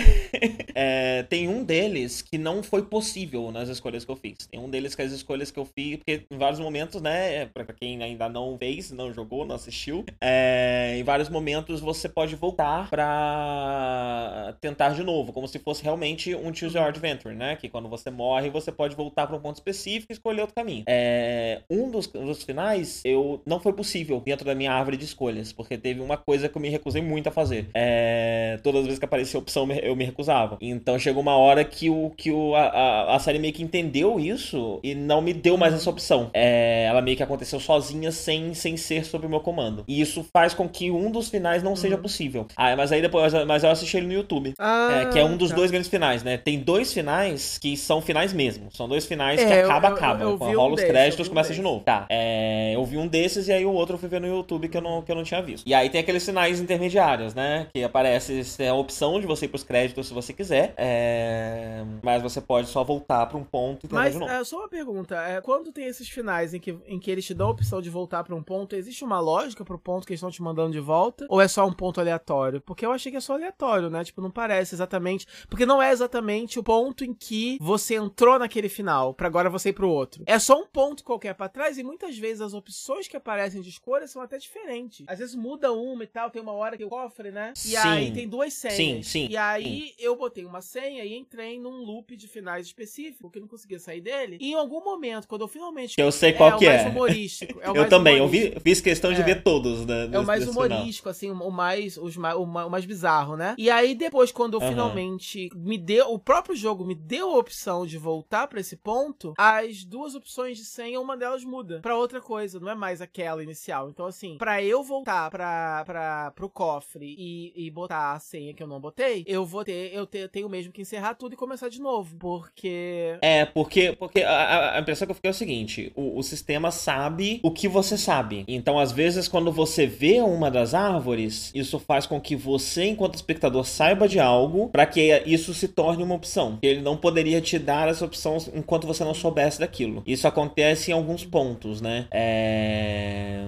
é... 0.76 1.24
Tem 1.24 1.50
um 1.50 1.62
deles 1.62 2.22
que 2.22 2.38
não 2.38 2.64
foi 2.64 2.84
possível 2.84 3.52
nas 3.52 3.68
escolhas 3.68 4.06
que 4.06 4.12
eu 4.12 4.16
fiz. 4.16 4.48
Tem 4.50 4.60
um 4.60 4.70
deles 4.70 4.96
que 4.96 5.02
as 5.02 5.12
escolhas 5.12 5.52
que 5.52 5.60
eu 5.60 5.66
fiz, 5.66 5.98
porque 5.98 6.24
em 6.32 6.38
vários 6.38 6.60
momentos, 6.60 7.02
né? 7.02 7.48
Pra 7.48 7.66
quem 7.66 8.02
ainda 8.02 8.30
não 8.30 8.58
fez, 8.58 8.92
não 8.92 9.14
jogou, 9.14 9.46
não 9.46 9.56
assistiu, 9.56 10.06
é... 10.22 10.69
em 10.98 11.04
vários 11.04 11.30
momentos 11.30 11.82
você 11.82 12.08
pode 12.10 12.36
voltar 12.36 12.90
pra 12.90 14.56
tentar 14.62 14.90
de 14.90 15.04
novo, 15.04 15.32
como 15.34 15.48
se 15.48 15.60
fosse 15.60 15.84
realmente 15.84 16.36
um 16.36 16.54
Choose 16.54 16.78
Your 16.78 16.88
Adventure, 16.88 17.36
né? 17.36 17.56
Que 17.56 17.70
quando 17.70 17.88
você 17.90 18.10
morre, 18.10 18.50
você 18.50 18.72
pode 18.72 18.96
voltar 18.96 19.28
pra 19.28 19.36
um 19.36 19.40
ponto 19.40 19.56
específico 19.56 20.12
e 20.12 20.14
escolher 20.14 20.42
outro 20.42 20.56
caminho. 20.56 20.84
É... 20.88 21.62
Um 21.70 21.90
dos, 21.90 22.08
dos 22.08 22.44
finais, 22.44 23.02
eu 23.06 23.42
não 23.46 23.60
foi 23.60 23.74
possível 23.74 24.20
dentro 24.20 24.46
da 24.46 24.56
minha 24.56 24.72
árvore 24.72 24.98
de 24.98 25.06
escolhas, 25.06 25.54
porque 25.54 25.78
teve 25.78 26.02
uma 26.02 26.18
coisa 26.18 26.50
que 26.50 26.58
eu 26.58 26.62
me 26.62 26.70
recusei 26.70 27.02
muito 27.02 27.28
a 27.28 27.32
fazer. 27.32 27.70
É... 27.74 28.60
Todas 28.64 28.82
as 28.82 28.86
vezes 28.86 29.00
que 29.00 29.06
aparecia 29.06 29.40
opção, 29.40 29.68
eu 29.72 29.96
me 29.96 30.06
recusava. 30.06 30.58
Então 30.62 30.98
chegou 31.00 31.22
uma 31.22 31.38
hora 31.38 31.64
que, 31.64 31.90
o, 31.90 32.12
que 32.16 32.32
o, 32.32 32.56
a, 32.56 33.16
a 33.16 33.20
série 33.20 33.40
meio 33.40 33.54
que 33.54 33.64
entendeu 33.64 34.20
isso 34.20 34.80
e 34.84 34.96
não 34.96 35.22
me 35.22 35.34
deu 35.34 35.58
mais 35.58 35.74
essa 35.74 35.90
opção. 35.90 36.30
É... 36.34 36.86
Ela 36.86 37.02
meio 37.02 37.18
que 37.18 37.24
aconteceu 37.24 37.60
sozinha, 37.60 38.12
sem, 38.12 38.54
sem 38.54 38.78
ser 38.78 39.06
sob 39.06 39.26
o 39.26 39.30
meu 39.30 39.40
comando. 39.40 39.84
E 39.88 40.02
isso 40.02 40.26
faz 40.34 40.54
com 40.60 40.68
que 40.68 40.92
um 40.92 41.10
dos 41.10 41.30
finais 41.30 41.64
não 41.64 41.72
uhum. 41.72 41.78
seja 41.78 41.98
possível. 41.98 42.46
Ah, 42.58 42.76
mas 42.76 42.92
aí 42.92 43.02
depois, 43.02 43.34
mas 43.48 43.64
eu 43.64 43.70
assisti 43.70 43.96
ele 43.96 44.08
no 44.08 44.14
YouTube. 44.14 44.54
Ah, 44.60 45.04
é, 45.04 45.06
que 45.06 45.18
é 45.18 45.24
um 45.24 45.38
dos 45.38 45.52
tá. 45.52 45.56
dois 45.56 45.72
grandes 45.72 45.90
finais, 45.90 46.22
né? 46.22 46.38
Tem 46.38 46.60
dois 46.60 46.92
finais 46.92 47.58
que 47.58 47.78
são 47.78 48.02
finais 48.02 48.34
mesmo. 48.34 48.70
São 48.70 48.86
dois 48.86 49.06
finais 49.06 49.40
é, 49.40 49.46
que 49.46 49.54
acaba, 49.54 49.88
eu, 49.88 49.94
acaba. 49.94 50.24
Eu, 50.24 50.30
eu 50.32 50.38
rola 50.38 50.72
um 50.72 50.74
os 50.74 50.84
créditos, 50.84 51.30
começa 51.30 51.54
um 51.54 51.56
de 51.56 51.62
novo. 51.62 51.86
Tá. 51.86 52.06
É, 52.10 52.74
eu 52.76 52.84
vi 52.84 52.98
um 52.98 53.08
desses 53.08 53.48
e 53.48 53.54
aí 53.54 53.66
o 53.66 53.72
outro 53.72 53.96
eu 53.96 54.00
fui 54.00 54.10
ver 54.10 54.20
no 54.20 54.28
YouTube 54.28 54.68
que 54.68 54.76
eu 54.76 54.82
não, 54.82 55.02
que 55.02 55.10
eu 55.10 55.16
não 55.16 55.24
tinha 55.24 55.42
visto. 55.42 55.66
E 55.66 55.74
aí 55.74 55.90
tem 55.90 56.02
aqueles 56.02 56.24
sinais 56.24 56.60
intermediários, 56.60 57.34
né? 57.34 57.68
Que 57.74 57.82
aparece 57.82 58.44
a 58.68 58.74
opção 58.74 59.18
de 59.22 59.26
você 59.26 59.46
ir 59.46 59.48
pros 59.48 59.64
créditos 59.64 60.08
se 60.08 60.14
você 60.14 60.34
quiser. 60.34 60.74
É... 60.76 61.86
Mas 62.04 62.22
você 62.22 62.42
pode 62.42 62.68
só 62.68 62.84
voltar 62.84 63.26
pra 63.28 63.38
um 63.38 63.46
ponto 63.46 63.86
e 63.86 63.94
Mas, 63.94 64.12
de 64.12 64.20
novo. 64.20 64.30
É, 64.30 64.44
só 64.44 64.58
uma 64.58 64.68
pergunta. 64.68 65.16
É, 65.16 65.40
quando 65.40 65.72
tem 65.72 65.86
esses 65.86 66.10
finais 66.10 66.54
em 66.54 66.60
que, 66.60 66.78
em 66.86 67.00
que 67.00 67.10
eles 67.10 67.26
te 67.26 67.34
dão 67.34 67.48
a 67.48 67.52
opção 67.52 67.82
de 67.82 67.90
voltar 67.90 68.26
pra 68.26 68.36
um 68.36 68.44
ponto, 68.44 68.76
existe 68.76 69.06
uma 69.06 69.22
lógica 69.22 69.64
pro 69.64 69.80
ponto 69.80 70.06
que 70.06 70.12
eles 70.12 70.20
estão 70.20 70.30
te 70.30 70.39
mandando 70.42 70.72
de 70.72 70.80
volta? 70.80 71.26
Ou 71.30 71.42
é 71.42 71.48
só 71.48 71.66
um 71.66 71.74
ponto 71.74 72.00
aleatório? 72.00 72.62
Porque 72.62 72.86
eu 72.86 72.92
achei 72.92 73.12
que 73.12 73.18
é 73.18 73.22
só 73.22 73.34
aleatório, 73.34 73.90
né? 73.90 74.04
Tipo, 74.04 74.22
não 74.22 74.32
parece 74.32 74.76
exatamente. 74.76 75.26
Porque 75.50 75.66
não 75.66 75.82
é 75.82 75.92
exatamente 75.92 76.60
o 76.60 76.64
ponto 76.64 77.04
em 77.04 77.14
que 77.14 77.58
você 77.62 77.96
entrou 77.96 78.40
naquele 78.40 78.70
final, 78.70 79.14
para 79.14 79.28
agora 79.28 79.50
você 79.50 79.70
ir 79.70 79.74
pro 79.74 79.90
outro. 79.90 80.24
É 80.26 80.40
só 80.40 80.60
um 80.60 80.68
ponto 80.68 81.04
qualquer 81.04 81.34
para 81.34 81.50
trás 81.50 81.78
e 81.78 81.84
muitas 81.84 82.18
vezes 82.18 82.42
as 82.42 82.54
opções 82.54 83.08
que 83.08 83.18
aparecem 83.18 83.62
de 83.62 83.70
escolha 83.70 84.08
são 84.08 84.22
até 84.22 84.38
diferentes. 84.38 85.06
Às 85.08 85.20
vezes 85.20 85.36
muda 85.36 85.72
uma 85.72 86.04
e 86.04 86.08
tal, 86.08 86.30
tem 86.30 86.42
uma 86.42 86.54
hora 86.54 86.78
que 86.78 86.84
o 86.84 86.90
cofre, 86.90 87.32
né? 87.32 87.54
E 87.56 87.60
sim. 87.60 87.78
aí 87.78 88.12
tem 88.12 88.28
duas 88.28 88.54
senhas. 88.54 88.76
Sim, 88.76 89.04
sim. 89.04 89.28
E 89.30 89.38
aí 89.38 89.64
sim. 89.64 89.94
eu 90.00 90.16
botei 90.16 90.46
uma 90.46 90.62
senha 90.62 91.04
e 91.04 91.16
entrei 91.16 91.60
num 91.60 91.84
loop 91.84 92.16
de 92.16 92.28
finais 92.28 92.66
específico, 92.66 93.30
que 93.30 93.38
eu 93.38 93.42
não 93.42 93.48
conseguia 93.48 93.80
sair 93.80 94.02
dele. 94.02 94.38
E 94.40 94.52
em 94.52 94.56
algum 94.56 94.84
momento, 94.84 95.28
quando 95.28 95.42
eu 95.42 95.48
finalmente. 95.48 95.96
Eu 95.98 96.12
sei 96.12 96.34
qual 96.34 96.54
é, 96.54 96.58
que 96.58 96.66
é. 96.66 96.70
O 96.70 96.74
mais 96.74 96.92
humorístico. 96.92 97.60
É 97.62 97.70
o 97.70 97.72
eu 97.76 97.82
mais 97.82 97.90
também, 97.90 98.18
eu 98.18 98.28
vi, 98.28 98.56
fiz 98.64 98.82
questão 98.82 99.14
de 99.14 99.22
é. 99.22 99.24
ver 99.24 99.44
todos, 99.44 99.86
né? 99.86 100.10
É 100.12 100.20
o 100.20 100.26
mais 100.30 100.48
humorístico, 100.48 101.10
assim, 101.10 101.32
o 101.32 101.52
mais, 101.52 101.98
os, 101.98 102.16
o, 102.18 102.44
o 102.44 102.70
mais 102.70 102.86
bizarro, 102.86 103.36
né? 103.36 103.56
E 103.58 103.70
aí 103.70 103.96
depois, 103.96 104.32
quando 104.32 104.56
uhum. 104.56 104.70
finalmente 104.70 105.50
me 105.56 105.78
deu. 105.78 106.12
O 106.12 106.20
próprio 106.20 106.56
jogo 106.56 106.86
me 106.86 106.96
deu 106.96 107.30
a 107.32 107.38
opção 107.38 107.86
de 107.86 107.98
voltar 107.98 108.48
para 108.48 108.60
esse 108.60 108.78
ponto, 108.78 109.34
as 109.38 109.84
duas 109.84 110.16
opções 110.16 110.58
de 110.58 110.66
senha, 110.66 111.00
uma 111.00 111.18
delas 111.18 111.44
muda 111.44 111.80
para 111.82 111.96
outra 111.96 112.22
coisa, 112.22 112.60
não 112.60 112.70
é 112.70 112.76
mais 112.76 113.02
aquela 113.02 113.44
inicial. 113.44 113.90
Então, 113.90 114.06
assim, 114.06 114.38
para 114.38 114.64
eu 114.64 114.84
voltar 114.84 115.30
pra, 115.30 115.84
pra, 115.86 116.32
pro 116.32 116.50
cofre 116.50 117.16
e, 117.18 117.54
e 117.56 117.70
botar 117.70 118.14
a 118.14 118.20
senha 118.20 118.54
que 118.54 118.62
eu 118.62 118.68
não 118.68 118.80
botei, 118.80 119.24
eu 119.28 119.46
vou 119.46 119.64
ter, 119.64 119.94
eu 119.94 120.06
te, 120.06 120.28
tenho 120.28 120.50
mesmo 120.50 120.72
que 120.72 120.82
encerrar 120.82 121.16
tudo 121.16 121.34
e 121.34 121.38
começar 121.38 121.70
de 121.70 121.82
novo. 121.82 122.16
Porque. 122.18 123.18
É, 123.22 123.46
porque, 123.46 123.94
porque 123.94 124.22
a, 124.22 124.78
a 124.78 124.80
impressão 124.80 125.06
que 125.06 125.12
eu 125.12 125.16
fiquei 125.16 125.30
é 125.30 125.32
o 125.32 125.36
seguinte: 125.36 125.92
o, 125.96 126.18
o 126.18 126.24
sistema 126.24 126.72
sabe 126.72 127.40
o 127.44 127.52
que 127.52 127.68
você 127.68 127.98
sabe. 127.98 128.46
Então, 128.48 128.80
às 128.80 128.92
vezes, 128.92 129.28
quando 129.28 129.52
você 129.52 129.86
vê 129.86 130.19
uma 130.22 130.50
das 130.50 130.74
árvores, 130.74 131.52
isso 131.54 131.80
faz 131.80 132.06
com 132.06 132.20
que 132.20 132.36
você, 132.36 132.86
enquanto 132.86 133.16
espectador, 133.16 133.66
saiba 133.66 134.08
de 134.08 134.20
algo 134.20 134.70
para 134.70 134.86
que 134.86 135.24
isso 135.26 135.54
se 135.54 135.68
torne 135.68 136.04
uma 136.04 136.16
opção. 136.16 136.58
Ele 136.62 136.82
não 136.82 136.98
poderia 136.98 137.42
te 137.42 137.58
dar 137.60 137.88
essa 137.88 138.06
opção 138.06 138.38
enquanto 138.54 138.88
você 138.88 139.04
não 139.04 139.14
soubesse 139.14 139.60
daquilo. 139.60 140.04
Isso 140.06 140.28
acontece 140.28 140.92
em 140.92 140.94
alguns 140.94 141.26
pontos, 141.26 141.82
né? 141.82 142.08
É... 142.12 143.46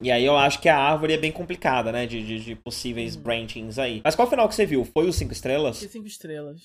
E 0.00 0.10
aí 0.10 0.24
eu 0.24 0.36
acho 0.36 0.60
que 0.60 0.68
a 0.68 0.78
árvore 0.78 1.12
é 1.12 1.16
bem 1.16 1.32
complicada, 1.32 1.90
né? 1.90 2.06
De, 2.06 2.24
de, 2.24 2.40
de 2.40 2.54
possíveis 2.54 3.16
uhum. 3.16 3.22
branchings 3.22 3.78
aí. 3.78 4.00
Mas 4.04 4.14
qual 4.14 4.28
final 4.28 4.48
que 4.48 4.54
você 4.54 4.64
viu? 4.64 4.84
Foi 4.84 5.08
os 5.08 5.16
5 5.16 5.32
estrelas? 5.32 5.78
Foi 5.78 5.88
5 5.88 6.06
estrelas. 6.06 6.60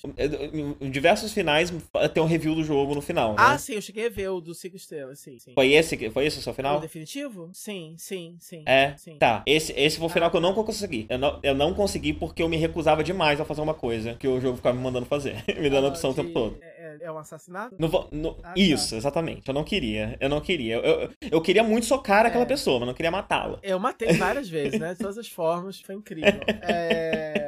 Em 0.80 0.90
diversos 0.90 1.32
finais 1.32 1.72
tem 2.12 2.22
um 2.22 2.26
review 2.26 2.54
do 2.54 2.62
jogo 2.62 2.94
no 2.94 3.00
final, 3.00 3.30
né? 3.30 3.36
Ah, 3.38 3.58
sim, 3.58 3.74
eu 3.74 3.82
cheguei 3.82 4.06
a 4.06 4.10
ver 4.10 4.28
o 4.28 4.40
dos 4.40 4.58
5 4.58 4.76
estrelas, 4.76 5.18
sim, 5.18 5.38
sim. 5.38 5.52
Foi 5.54 5.72
esse, 5.72 6.10
foi 6.10 6.26
esse 6.26 6.38
o 6.38 6.42
seu 6.42 6.54
final? 6.54 6.78
O 6.78 6.80
definitivo? 6.80 7.50
Sim, 7.52 7.94
sim, 7.98 8.36
sim. 8.38 8.62
É? 8.66 8.94
Sim. 8.96 9.16
Tá. 9.16 9.42
Esse, 9.46 9.72
esse 9.72 9.98
foi 9.98 10.06
o 10.06 10.10
final 10.10 10.28
ah. 10.28 10.30
que 10.30 10.36
eu 10.36 10.40
não 10.40 10.54
consegui. 10.54 11.06
Eu 11.08 11.18
não, 11.18 11.40
eu 11.42 11.54
não 11.54 11.74
consegui 11.74 12.12
porque 12.12 12.42
eu 12.42 12.48
me 12.48 12.56
recusava 12.56 13.02
demais 13.02 13.40
a 13.40 13.44
fazer 13.44 13.60
uma 13.60 13.74
coisa 13.74 14.14
que 14.14 14.28
o 14.28 14.40
jogo 14.40 14.56
ficava 14.56 14.76
me 14.76 14.82
mandando 14.82 15.06
fazer. 15.06 15.42
me 15.58 15.68
dando 15.68 15.86
ah, 15.86 15.90
opção 15.90 16.10
o 16.10 16.14
tempo 16.14 16.30
todo. 16.30 16.58
É 16.60 16.73
é, 17.00 17.10
um 17.10 17.18
assassinato? 17.18 17.76
No, 17.78 17.88
no, 18.12 18.36
ah, 18.42 18.48
tá. 18.48 18.54
isso, 18.56 18.90
tá. 18.90 18.96
exatamente. 18.96 19.48
Eu 19.48 19.54
não 19.54 19.64
queria. 19.64 20.16
Eu 20.20 20.28
não 20.28 20.40
queria. 20.40 20.76
Eu, 20.76 20.82
eu, 20.82 21.10
eu 21.32 21.40
queria 21.40 21.62
muito 21.62 21.86
socar 21.86 22.24
é. 22.24 22.28
aquela 22.28 22.46
pessoa, 22.46 22.80
mas 22.80 22.88
não 22.88 22.94
queria 22.94 23.10
matá-la. 23.10 23.58
Eu 23.62 23.78
matei 23.78 24.12
várias 24.14 24.48
vezes, 24.48 24.78
né? 24.78 24.92
De 24.92 24.98
todas 24.98 25.18
as 25.18 25.28
formas. 25.28 25.80
Foi 25.80 25.94
incrível. 25.94 26.24
É. 26.66 27.43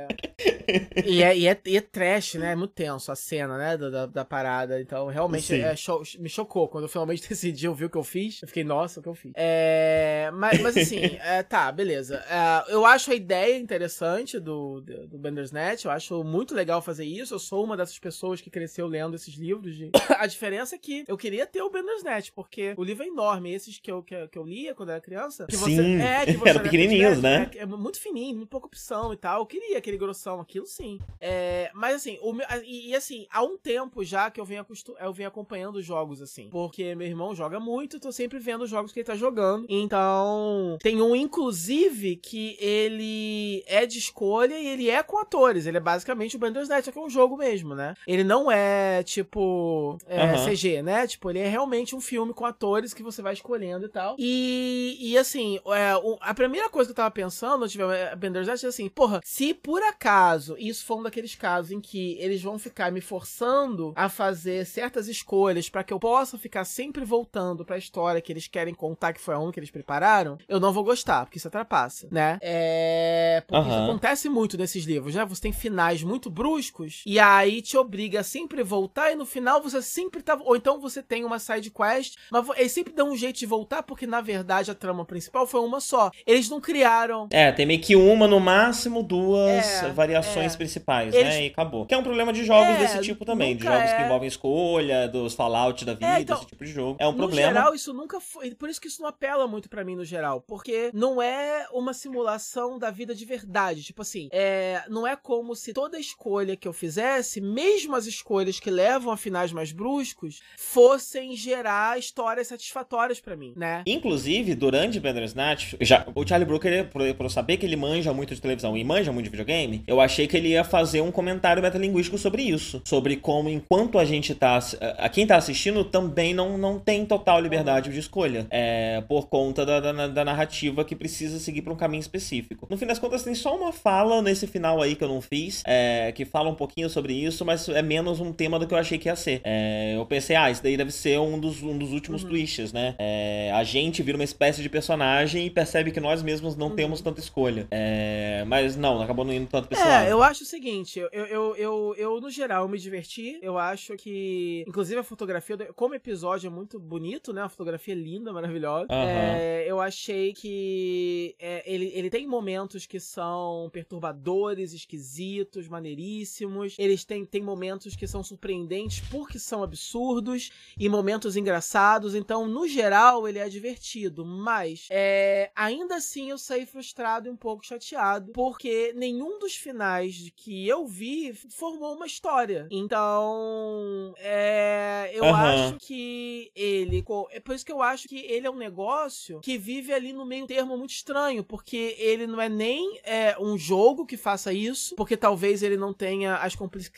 e, 1.04 1.22
é, 1.22 1.36
e, 1.36 1.46
é, 1.46 1.60
e 1.64 1.76
é 1.76 1.80
trash, 1.80 2.34
né? 2.34 2.52
É 2.52 2.56
muito 2.56 2.72
tenso 2.72 3.10
a 3.10 3.16
cena, 3.16 3.56
né? 3.56 3.76
Da, 3.76 4.06
da, 4.06 4.24
parada. 4.24 4.80
Então, 4.80 5.06
realmente 5.06 5.54
é, 5.54 5.74
cho 5.76 6.02
me 6.18 6.28
chocou. 6.28 6.68
Quando 6.68 6.84
eu 6.84 6.88
finalmente 6.88 7.26
decidi 7.28 7.68
ouvir 7.68 7.86
o 7.86 7.90
que 7.90 7.96
eu 7.96 8.04
fiz, 8.04 8.42
eu 8.42 8.48
fiquei, 8.48 8.64
nossa, 8.64 9.00
o 9.00 9.02
que 9.02 9.08
eu 9.08 9.14
fiz. 9.14 9.32
É, 9.34 10.30
mas, 10.34 10.60
mas 10.60 10.76
assim, 10.76 11.00
é, 11.22 11.42
tá, 11.42 11.70
beleza. 11.70 12.22
É, 12.28 12.72
eu 12.72 12.84
acho 12.84 13.10
a 13.10 13.14
ideia 13.14 13.56
interessante 13.58 14.38
do, 14.38 14.80
do, 14.80 15.06
do 15.08 15.18
Bandersnatch. 15.18 15.84
Eu 15.84 15.90
acho 15.90 16.24
muito 16.24 16.54
legal 16.54 16.82
fazer 16.82 17.04
isso. 17.04 17.34
Eu 17.34 17.38
sou 17.38 17.64
uma 17.64 17.76
dessas 17.76 17.98
pessoas 17.98 18.40
que 18.40 18.50
cresceu 18.50 18.86
lendo 18.86 19.16
esses 19.16 19.34
livros. 19.34 19.76
De... 19.76 19.90
a 20.18 20.26
diferença 20.26 20.74
é 20.74 20.78
que 20.78 21.04
eu 21.06 21.16
queria 21.16 21.46
ter 21.46 21.62
o 21.62 21.70
Bandersnatch, 21.70 22.32
porque 22.32 22.74
o 22.76 22.84
livro 22.84 23.04
é 23.04 23.06
enorme. 23.06 23.52
Esses 23.52 23.78
que 23.78 23.90
eu, 23.90 24.02
que, 24.02 24.28
que 24.28 24.38
eu 24.38 24.44
lia 24.44 24.74
quando 24.74 24.90
era 24.90 25.00
criança. 25.00 25.46
Que 25.46 25.56
você, 25.56 25.76
sim, 25.76 26.00
é, 26.00 26.26
que 26.26 26.32
você 26.32 26.48
eram 26.50 26.62
pequenininhos, 26.62 27.20
né? 27.22 27.50
É, 27.54 27.60
é, 27.60 27.66
muito 27.66 28.00
fininho, 28.00 28.36
muito 28.36 28.48
pouca 28.48 28.66
opção 28.66 29.12
e 29.12 29.16
tal. 29.16 29.40
Eu 29.40 29.46
queria 29.46 29.78
aquele 29.78 29.98
grossão, 29.98 30.40
aquilo 30.56 30.66
sim. 30.66 30.98
É, 31.20 31.70
mas 31.74 31.96
assim, 31.96 32.18
o 32.22 32.32
meu, 32.32 32.46
e, 32.64 32.90
e, 32.90 32.94
assim, 32.94 33.26
há 33.30 33.42
um 33.42 33.56
tempo 33.56 34.02
já 34.04 34.30
que 34.30 34.40
eu 34.40 34.44
venho, 34.44 34.64
eu 35.00 35.12
venho 35.12 35.28
acompanhando 35.28 35.76
os 35.76 35.84
jogos, 35.84 36.22
assim. 36.22 36.48
Porque 36.50 36.94
meu 36.94 37.06
irmão 37.06 37.34
joga 37.34 37.60
muito, 37.60 38.00
tô 38.00 38.10
sempre 38.10 38.38
vendo 38.38 38.62
os 38.62 38.70
jogos 38.70 38.92
que 38.92 39.00
ele 39.00 39.06
tá 39.06 39.14
jogando. 39.14 39.66
Então, 39.68 40.78
tem 40.80 41.00
um, 41.02 41.14
inclusive, 41.14 42.16
que 42.16 42.56
ele 42.58 43.62
é 43.66 43.86
de 43.86 43.98
escolha 43.98 44.58
e 44.58 44.66
ele 44.66 44.90
é 44.90 45.02
com 45.02 45.18
atores. 45.18 45.66
Ele 45.66 45.76
é 45.76 45.80
basicamente 45.80 46.36
o 46.36 46.38
Bandersnatch, 46.38 46.90
que 46.90 46.98
é 46.98 47.02
um 47.02 47.10
jogo 47.10 47.36
mesmo, 47.36 47.74
né? 47.74 47.94
Ele 48.06 48.24
não 48.24 48.50
é, 48.50 49.02
tipo, 49.02 49.98
é, 50.06 50.24
uhum. 50.24 50.46
CG, 50.46 50.82
né? 50.82 51.06
Tipo, 51.06 51.30
ele 51.30 51.40
é 51.40 51.48
realmente 51.48 51.94
um 51.94 52.00
filme 52.00 52.32
com 52.32 52.44
atores 52.44 52.94
que 52.94 53.02
você 53.02 53.20
vai 53.20 53.34
escolhendo 53.34 53.86
e 53.86 53.88
tal. 53.88 54.16
E, 54.18 54.96
e 55.00 55.18
assim, 55.18 55.58
é, 55.66 55.92
a 56.20 56.34
primeira 56.34 56.68
coisa 56.68 56.88
que 56.88 56.92
eu 56.92 56.96
tava 56.96 57.10
pensando, 57.10 57.64
eu 57.64 57.68
tive 57.68 57.84
Bandersnatch, 58.16 58.64
é 58.64 58.68
assim, 58.68 58.88
porra, 58.88 59.20
se 59.24 59.52
por 59.52 59.82
acaso 59.82 60.45
isso 60.58 60.84
for 60.84 60.98
um 60.98 61.02
daqueles 61.02 61.34
casos 61.34 61.72
em 61.72 61.80
que 61.80 62.16
eles 62.20 62.42
vão 62.42 62.58
ficar 62.58 62.92
me 62.92 63.00
forçando 63.00 63.92
a 63.96 64.08
fazer 64.08 64.64
certas 64.66 65.08
escolhas 65.08 65.68
para 65.68 65.82
que 65.82 65.92
eu 65.92 65.98
possa 65.98 66.38
ficar 66.38 66.64
sempre 66.64 67.04
voltando 67.04 67.64
para 67.64 67.76
a 67.76 67.78
história 67.78 68.20
que 68.20 68.32
eles 68.32 68.46
querem 68.46 68.74
contar 68.74 69.12
que 69.12 69.20
foi 69.20 69.34
a 69.34 69.38
única 69.38 69.56
que 69.56 69.60
eles 69.60 69.70
prepararam, 69.70 70.36
eu 70.46 70.60
não 70.60 70.70
vou 70.70 70.84
gostar, 70.84 71.24
porque 71.24 71.38
isso 71.38 71.48
atrapassa, 71.48 72.06
né? 72.10 72.38
É. 72.42 73.42
Porque 73.46 73.68
uhum. 73.68 73.74
isso 73.74 73.90
acontece 73.90 74.28
muito 74.28 74.58
nesses 74.58 74.84
livros, 74.84 75.14
né? 75.14 75.24
Você 75.24 75.40
tem 75.40 75.52
finais 75.52 76.02
muito 76.02 76.28
bruscos 76.28 77.02
e 77.06 77.18
aí 77.18 77.62
te 77.62 77.76
obriga 77.78 78.20
a 78.20 78.22
sempre 78.22 78.62
voltar 78.62 79.12
e 79.12 79.14
no 79.14 79.24
final 79.24 79.62
você 79.62 79.80
sempre 79.80 80.22
tá. 80.22 80.38
Ou 80.44 80.56
então 80.56 80.78
você 80.78 81.02
tem 81.02 81.24
uma 81.24 81.38
side 81.38 81.70
quest, 81.70 82.16
mas 82.30 82.46
eles 82.56 82.72
sempre 82.72 82.92
dão 82.92 83.12
um 83.12 83.16
jeito 83.16 83.38
de 83.38 83.46
voltar 83.46 83.82
porque 83.82 84.06
na 84.06 84.20
verdade 84.20 84.70
a 84.70 84.74
trama 84.74 85.06
principal 85.06 85.46
foi 85.46 85.60
uma 85.60 85.80
só. 85.80 86.10
Eles 86.26 86.50
não 86.50 86.60
criaram. 86.60 87.28
É, 87.30 87.50
tem 87.50 87.64
meio 87.64 87.80
que 87.80 87.96
uma 87.96 88.28
no 88.28 88.38
máximo, 88.38 89.02
duas 89.02 89.82
é, 89.82 89.90
variações 89.90 90.35
é. 90.44 90.56
principais, 90.56 91.14
né? 91.14 91.20
eles... 91.20 91.34
né? 91.34 91.44
E 91.44 91.46
acabou. 91.48 91.86
Que 91.86 91.94
é 91.94 91.98
um 91.98 92.02
problema 92.02 92.32
de 92.32 92.44
jogos 92.44 92.76
é, 92.76 92.78
desse 92.78 93.00
tipo 93.00 93.24
também, 93.24 93.56
de 93.56 93.64
jogos 93.64 93.90
que 93.90 94.02
é. 94.02 94.04
envolvem 94.04 94.28
escolha, 94.28 95.08
dos 95.08 95.34
Fallout 95.34 95.84
da 95.84 95.92
é, 95.92 95.94
vida, 95.94 96.20
então, 96.20 96.36
esse 96.38 96.46
tipo 96.46 96.64
de 96.64 96.70
jogo. 96.70 96.96
É 96.98 97.06
um 97.06 97.12
no 97.12 97.18
problema. 97.18 97.50
No 97.50 97.54
geral, 97.54 97.74
isso 97.74 97.92
nunca 97.92 98.20
foi. 98.20 98.54
Por 98.54 98.68
isso 98.68 98.80
que 98.80 98.88
isso 98.88 99.02
não 99.02 99.08
apela 99.08 99.46
muito 99.46 99.68
para 99.68 99.84
mim 99.84 99.96
no 99.96 100.04
geral. 100.04 100.40
Porque 100.40 100.90
não 100.92 101.20
é 101.20 101.66
uma 101.72 101.92
simulação 101.92 102.78
da 102.78 102.90
vida 102.90 103.14
de 103.14 103.24
verdade. 103.24 103.82
Tipo 103.82 104.02
assim, 104.02 104.28
é, 104.32 104.82
não 104.88 105.06
é 105.06 105.16
como 105.16 105.54
se 105.54 105.72
toda 105.72 105.98
escolha 105.98 106.56
que 106.56 106.66
eu 106.66 106.72
fizesse, 106.72 107.40
mesmo 107.40 107.94
as 107.94 108.06
escolhas 108.06 108.60
que 108.60 108.70
levam 108.70 109.12
a 109.12 109.16
finais 109.16 109.52
mais 109.52 109.72
bruscos, 109.72 110.40
fossem 110.56 111.36
gerar 111.36 111.98
histórias 111.98 112.48
satisfatórias 112.48 113.20
para 113.20 113.36
mim, 113.36 113.52
né? 113.56 113.82
Inclusive, 113.86 114.54
durante 114.54 115.00
Bandersnatch, 115.00 115.74
já, 115.80 116.06
o 116.14 116.26
Charlie 116.26 116.46
Brooker, 116.46 116.88
por, 116.90 117.02
por 117.14 117.26
eu 117.26 117.30
saber 117.30 117.56
que 117.56 117.66
ele 117.66 117.76
manja 117.76 118.12
muito 118.12 118.34
de 118.34 118.40
televisão 118.40 118.76
e 118.76 118.84
manja 118.84 119.12
muito 119.12 119.24
de 119.24 119.30
videogame, 119.30 119.84
eu 119.86 120.00
achei 120.00 120.25
que 120.26 120.36
ele 120.36 120.48
ia 120.48 120.64
fazer 120.64 121.00
um 121.00 121.10
comentário 121.10 121.62
metalinguístico 121.62 122.18
sobre 122.18 122.42
isso. 122.42 122.82
Sobre 122.84 123.16
como, 123.16 123.48
enquanto 123.48 123.98
a 123.98 124.04
gente 124.04 124.34
tá. 124.34 124.58
A 124.98 125.08
quem 125.08 125.26
tá 125.26 125.36
assistindo 125.36 125.84
também 125.84 126.34
não, 126.34 126.56
não 126.56 126.78
tem 126.78 127.04
total 127.04 127.40
liberdade 127.40 127.90
de 127.90 127.98
escolha. 127.98 128.46
É, 128.50 129.02
por 129.08 129.28
conta 129.28 129.64
da, 129.64 129.80
da, 129.80 130.06
da 130.08 130.24
narrativa 130.24 130.84
que 130.84 130.94
precisa 130.94 131.38
seguir 131.38 131.62
pra 131.62 131.72
um 131.72 131.76
caminho 131.76 132.00
específico. 132.00 132.66
No 132.70 132.76
fim 132.76 132.86
das 132.86 132.98
contas, 132.98 133.22
tem 133.22 133.34
só 133.34 133.56
uma 133.56 133.72
fala 133.72 134.22
nesse 134.22 134.46
final 134.46 134.80
aí 134.82 134.94
que 134.94 135.04
eu 135.04 135.08
não 135.08 135.20
fiz, 135.20 135.62
é, 135.66 136.12
que 136.12 136.24
fala 136.24 136.50
um 136.50 136.54
pouquinho 136.54 136.88
sobre 136.88 137.12
isso, 137.12 137.44
mas 137.44 137.68
é 137.68 137.82
menos 137.82 138.20
um 138.20 138.32
tema 138.32 138.58
do 138.58 138.66
que 138.66 138.74
eu 138.74 138.78
achei 138.78 138.98
que 138.98 139.08
ia 139.08 139.16
ser. 139.16 139.40
É, 139.44 139.94
eu 139.96 140.04
pensei, 140.06 140.36
ah, 140.36 140.50
isso 140.50 140.62
daí 140.62 140.76
deve 140.76 140.90
ser 140.90 141.18
um 141.18 141.38
dos, 141.38 141.62
um 141.62 141.76
dos 141.76 141.92
últimos 141.92 142.22
uhum. 142.22 142.30
twists, 142.30 142.72
né? 142.72 142.94
É, 142.98 143.50
a 143.54 143.64
gente 143.64 144.02
vira 144.02 144.16
uma 144.16 144.24
espécie 144.24 144.62
de 144.62 144.68
personagem 144.68 145.46
e 145.46 145.50
percebe 145.50 145.90
que 145.90 146.00
nós 146.00 146.22
mesmos 146.22 146.56
não 146.56 146.68
uhum. 146.68 146.76
temos 146.76 147.00
tanta 147.00 147.20
escolha. 147.20 147.66
É, 147.70 148.44
mas 148.46 148.76
não, 148.76 149.00
acabou 149.00 149.24
não 149.24 149.32
indo 149.32 149.46
tanto 149.46 149.68
pessoal. 149.68 149.88
É, 149.88 150.14
eu 150.16 150.22
acho 150.22 150.42
o 150.44 150.46
seguinte, 150.46 150.98
eu, 150.98 151.08
eu, 151.12 151.56
eu, 151.56 151.94
eu, 151.96 152.20
no 152.20 152.30
geral 152.30 152.66
me 152.68 152.78
diverti, 152.78 153.38
eu 153.42 153.58
acho 153.58 153.96
que, 153.96 154.64
inclusive 154.66 154.98
a 154.98 155.04
fotografia, 155.04 155.56
como 155.74 155.94
episódio 155.94 156.46
é 156.46 156.50
muito 156.50 156.78
bonito, 156.78 157.32
né? 157.32 157.42
A 157.42 157.48
fotografia 157.48 157.94
é 157.94 157.96
linda, 157.96 158.32
maravilhosa. 158.32 158.86
Uhum. 158.90 158.96
É, 158.98 159.64
eu 159.66 159.80
achei 159.80 160.32
que 160.32 161.34
é, 161.38 161.62
ele, 161.70 161.92
ele 161.94 162.08
tem 162.08 162.26
momentos 162.26 162.86
que 162.86 162.98
são 162.98 163.68
perturbadores, 163.72 164.72
esquisitos, 164.72 165.68
maneiríssimos. 165.68 166.76
Eles 166.78 167.04
têm, 167.04 167.24
têm 167.24 167.42
momentos 167.42 167.94
que 167.94 168.06
são 168.06 168.22
surpreendentes 168.22 169.00
porque 169.10 169.38
são 169.38 169.62
absurdos 169.62 170.50
e 170.78 170.88
momentos 170.88 171.36
engraçados. 171.36 172.14
Então, 172.14 172.46
no 172.46 172.66
geral, 172.66 173.28
ele 173.28 173.38
é 173.38 173.48
divertido, 173.48 174.24
mas 174.24 174.86
é, 174.90 175.50
ainda 175.54 175.96
assim 175.96 176.30
eu 176.30 176.38
saí 176.38 176.64
frustrado 176.64 177.28
e 177.28 177.30
um 177.30 177.36
pouco 177.36 177.66
chateado 177.66 178.32
porque 178.32 178.92
nenhum 178.94 179.38
dos 179.38 179.56
finais 179.56 179.95
que 180.34 180.66
eu 180.66 180.86
vi 180.86 181.32
formou 181.50 181.94
uma 181.94 182.06
história. 182.06 182.66
Então, 182.70 184.14
é, 184.18 185.10
eu 185.14 185.24
uhum. 185.24 185.34
acho 185.34 185.76
que 185.78 186.50
ele. 186.54 187.04
É 187.30 187.40
por 187.40 187.54
isso 187.54 187.64
que 187.64 187.72
eu 187.72 187.82
acho 187.82 188.08
que 188.08 188.18
ele 188.18 188.46
é 188.46 188.50
um 188.50 188.56
negócio 188.56 189.40
que 189.40 189.58
vive 189.58 189.92
ali 189.92 190.12
no 190.12 190.24
meio 190.24 190.46
termo 190.46 190.76
muito 190.76 190.90
estranho, 190.90 191.44
porque 191.44 191.94
ele 191.98 192.26
não 192.26 192.40
é 192.40 192.48
nem 192.48 192.98
é, 193.04 193.36
um 193.38 193.56
jogo 193.56 194.06
que 194.06 194.16
faça 194.16 194.52
isso, 194.52 194.94
porque 194.96 195.16
talvez 195.16 195.62
ele 195.62 195.76
não 195.76 195.92
tenha 195.92 196.36
as, 196.36 196.56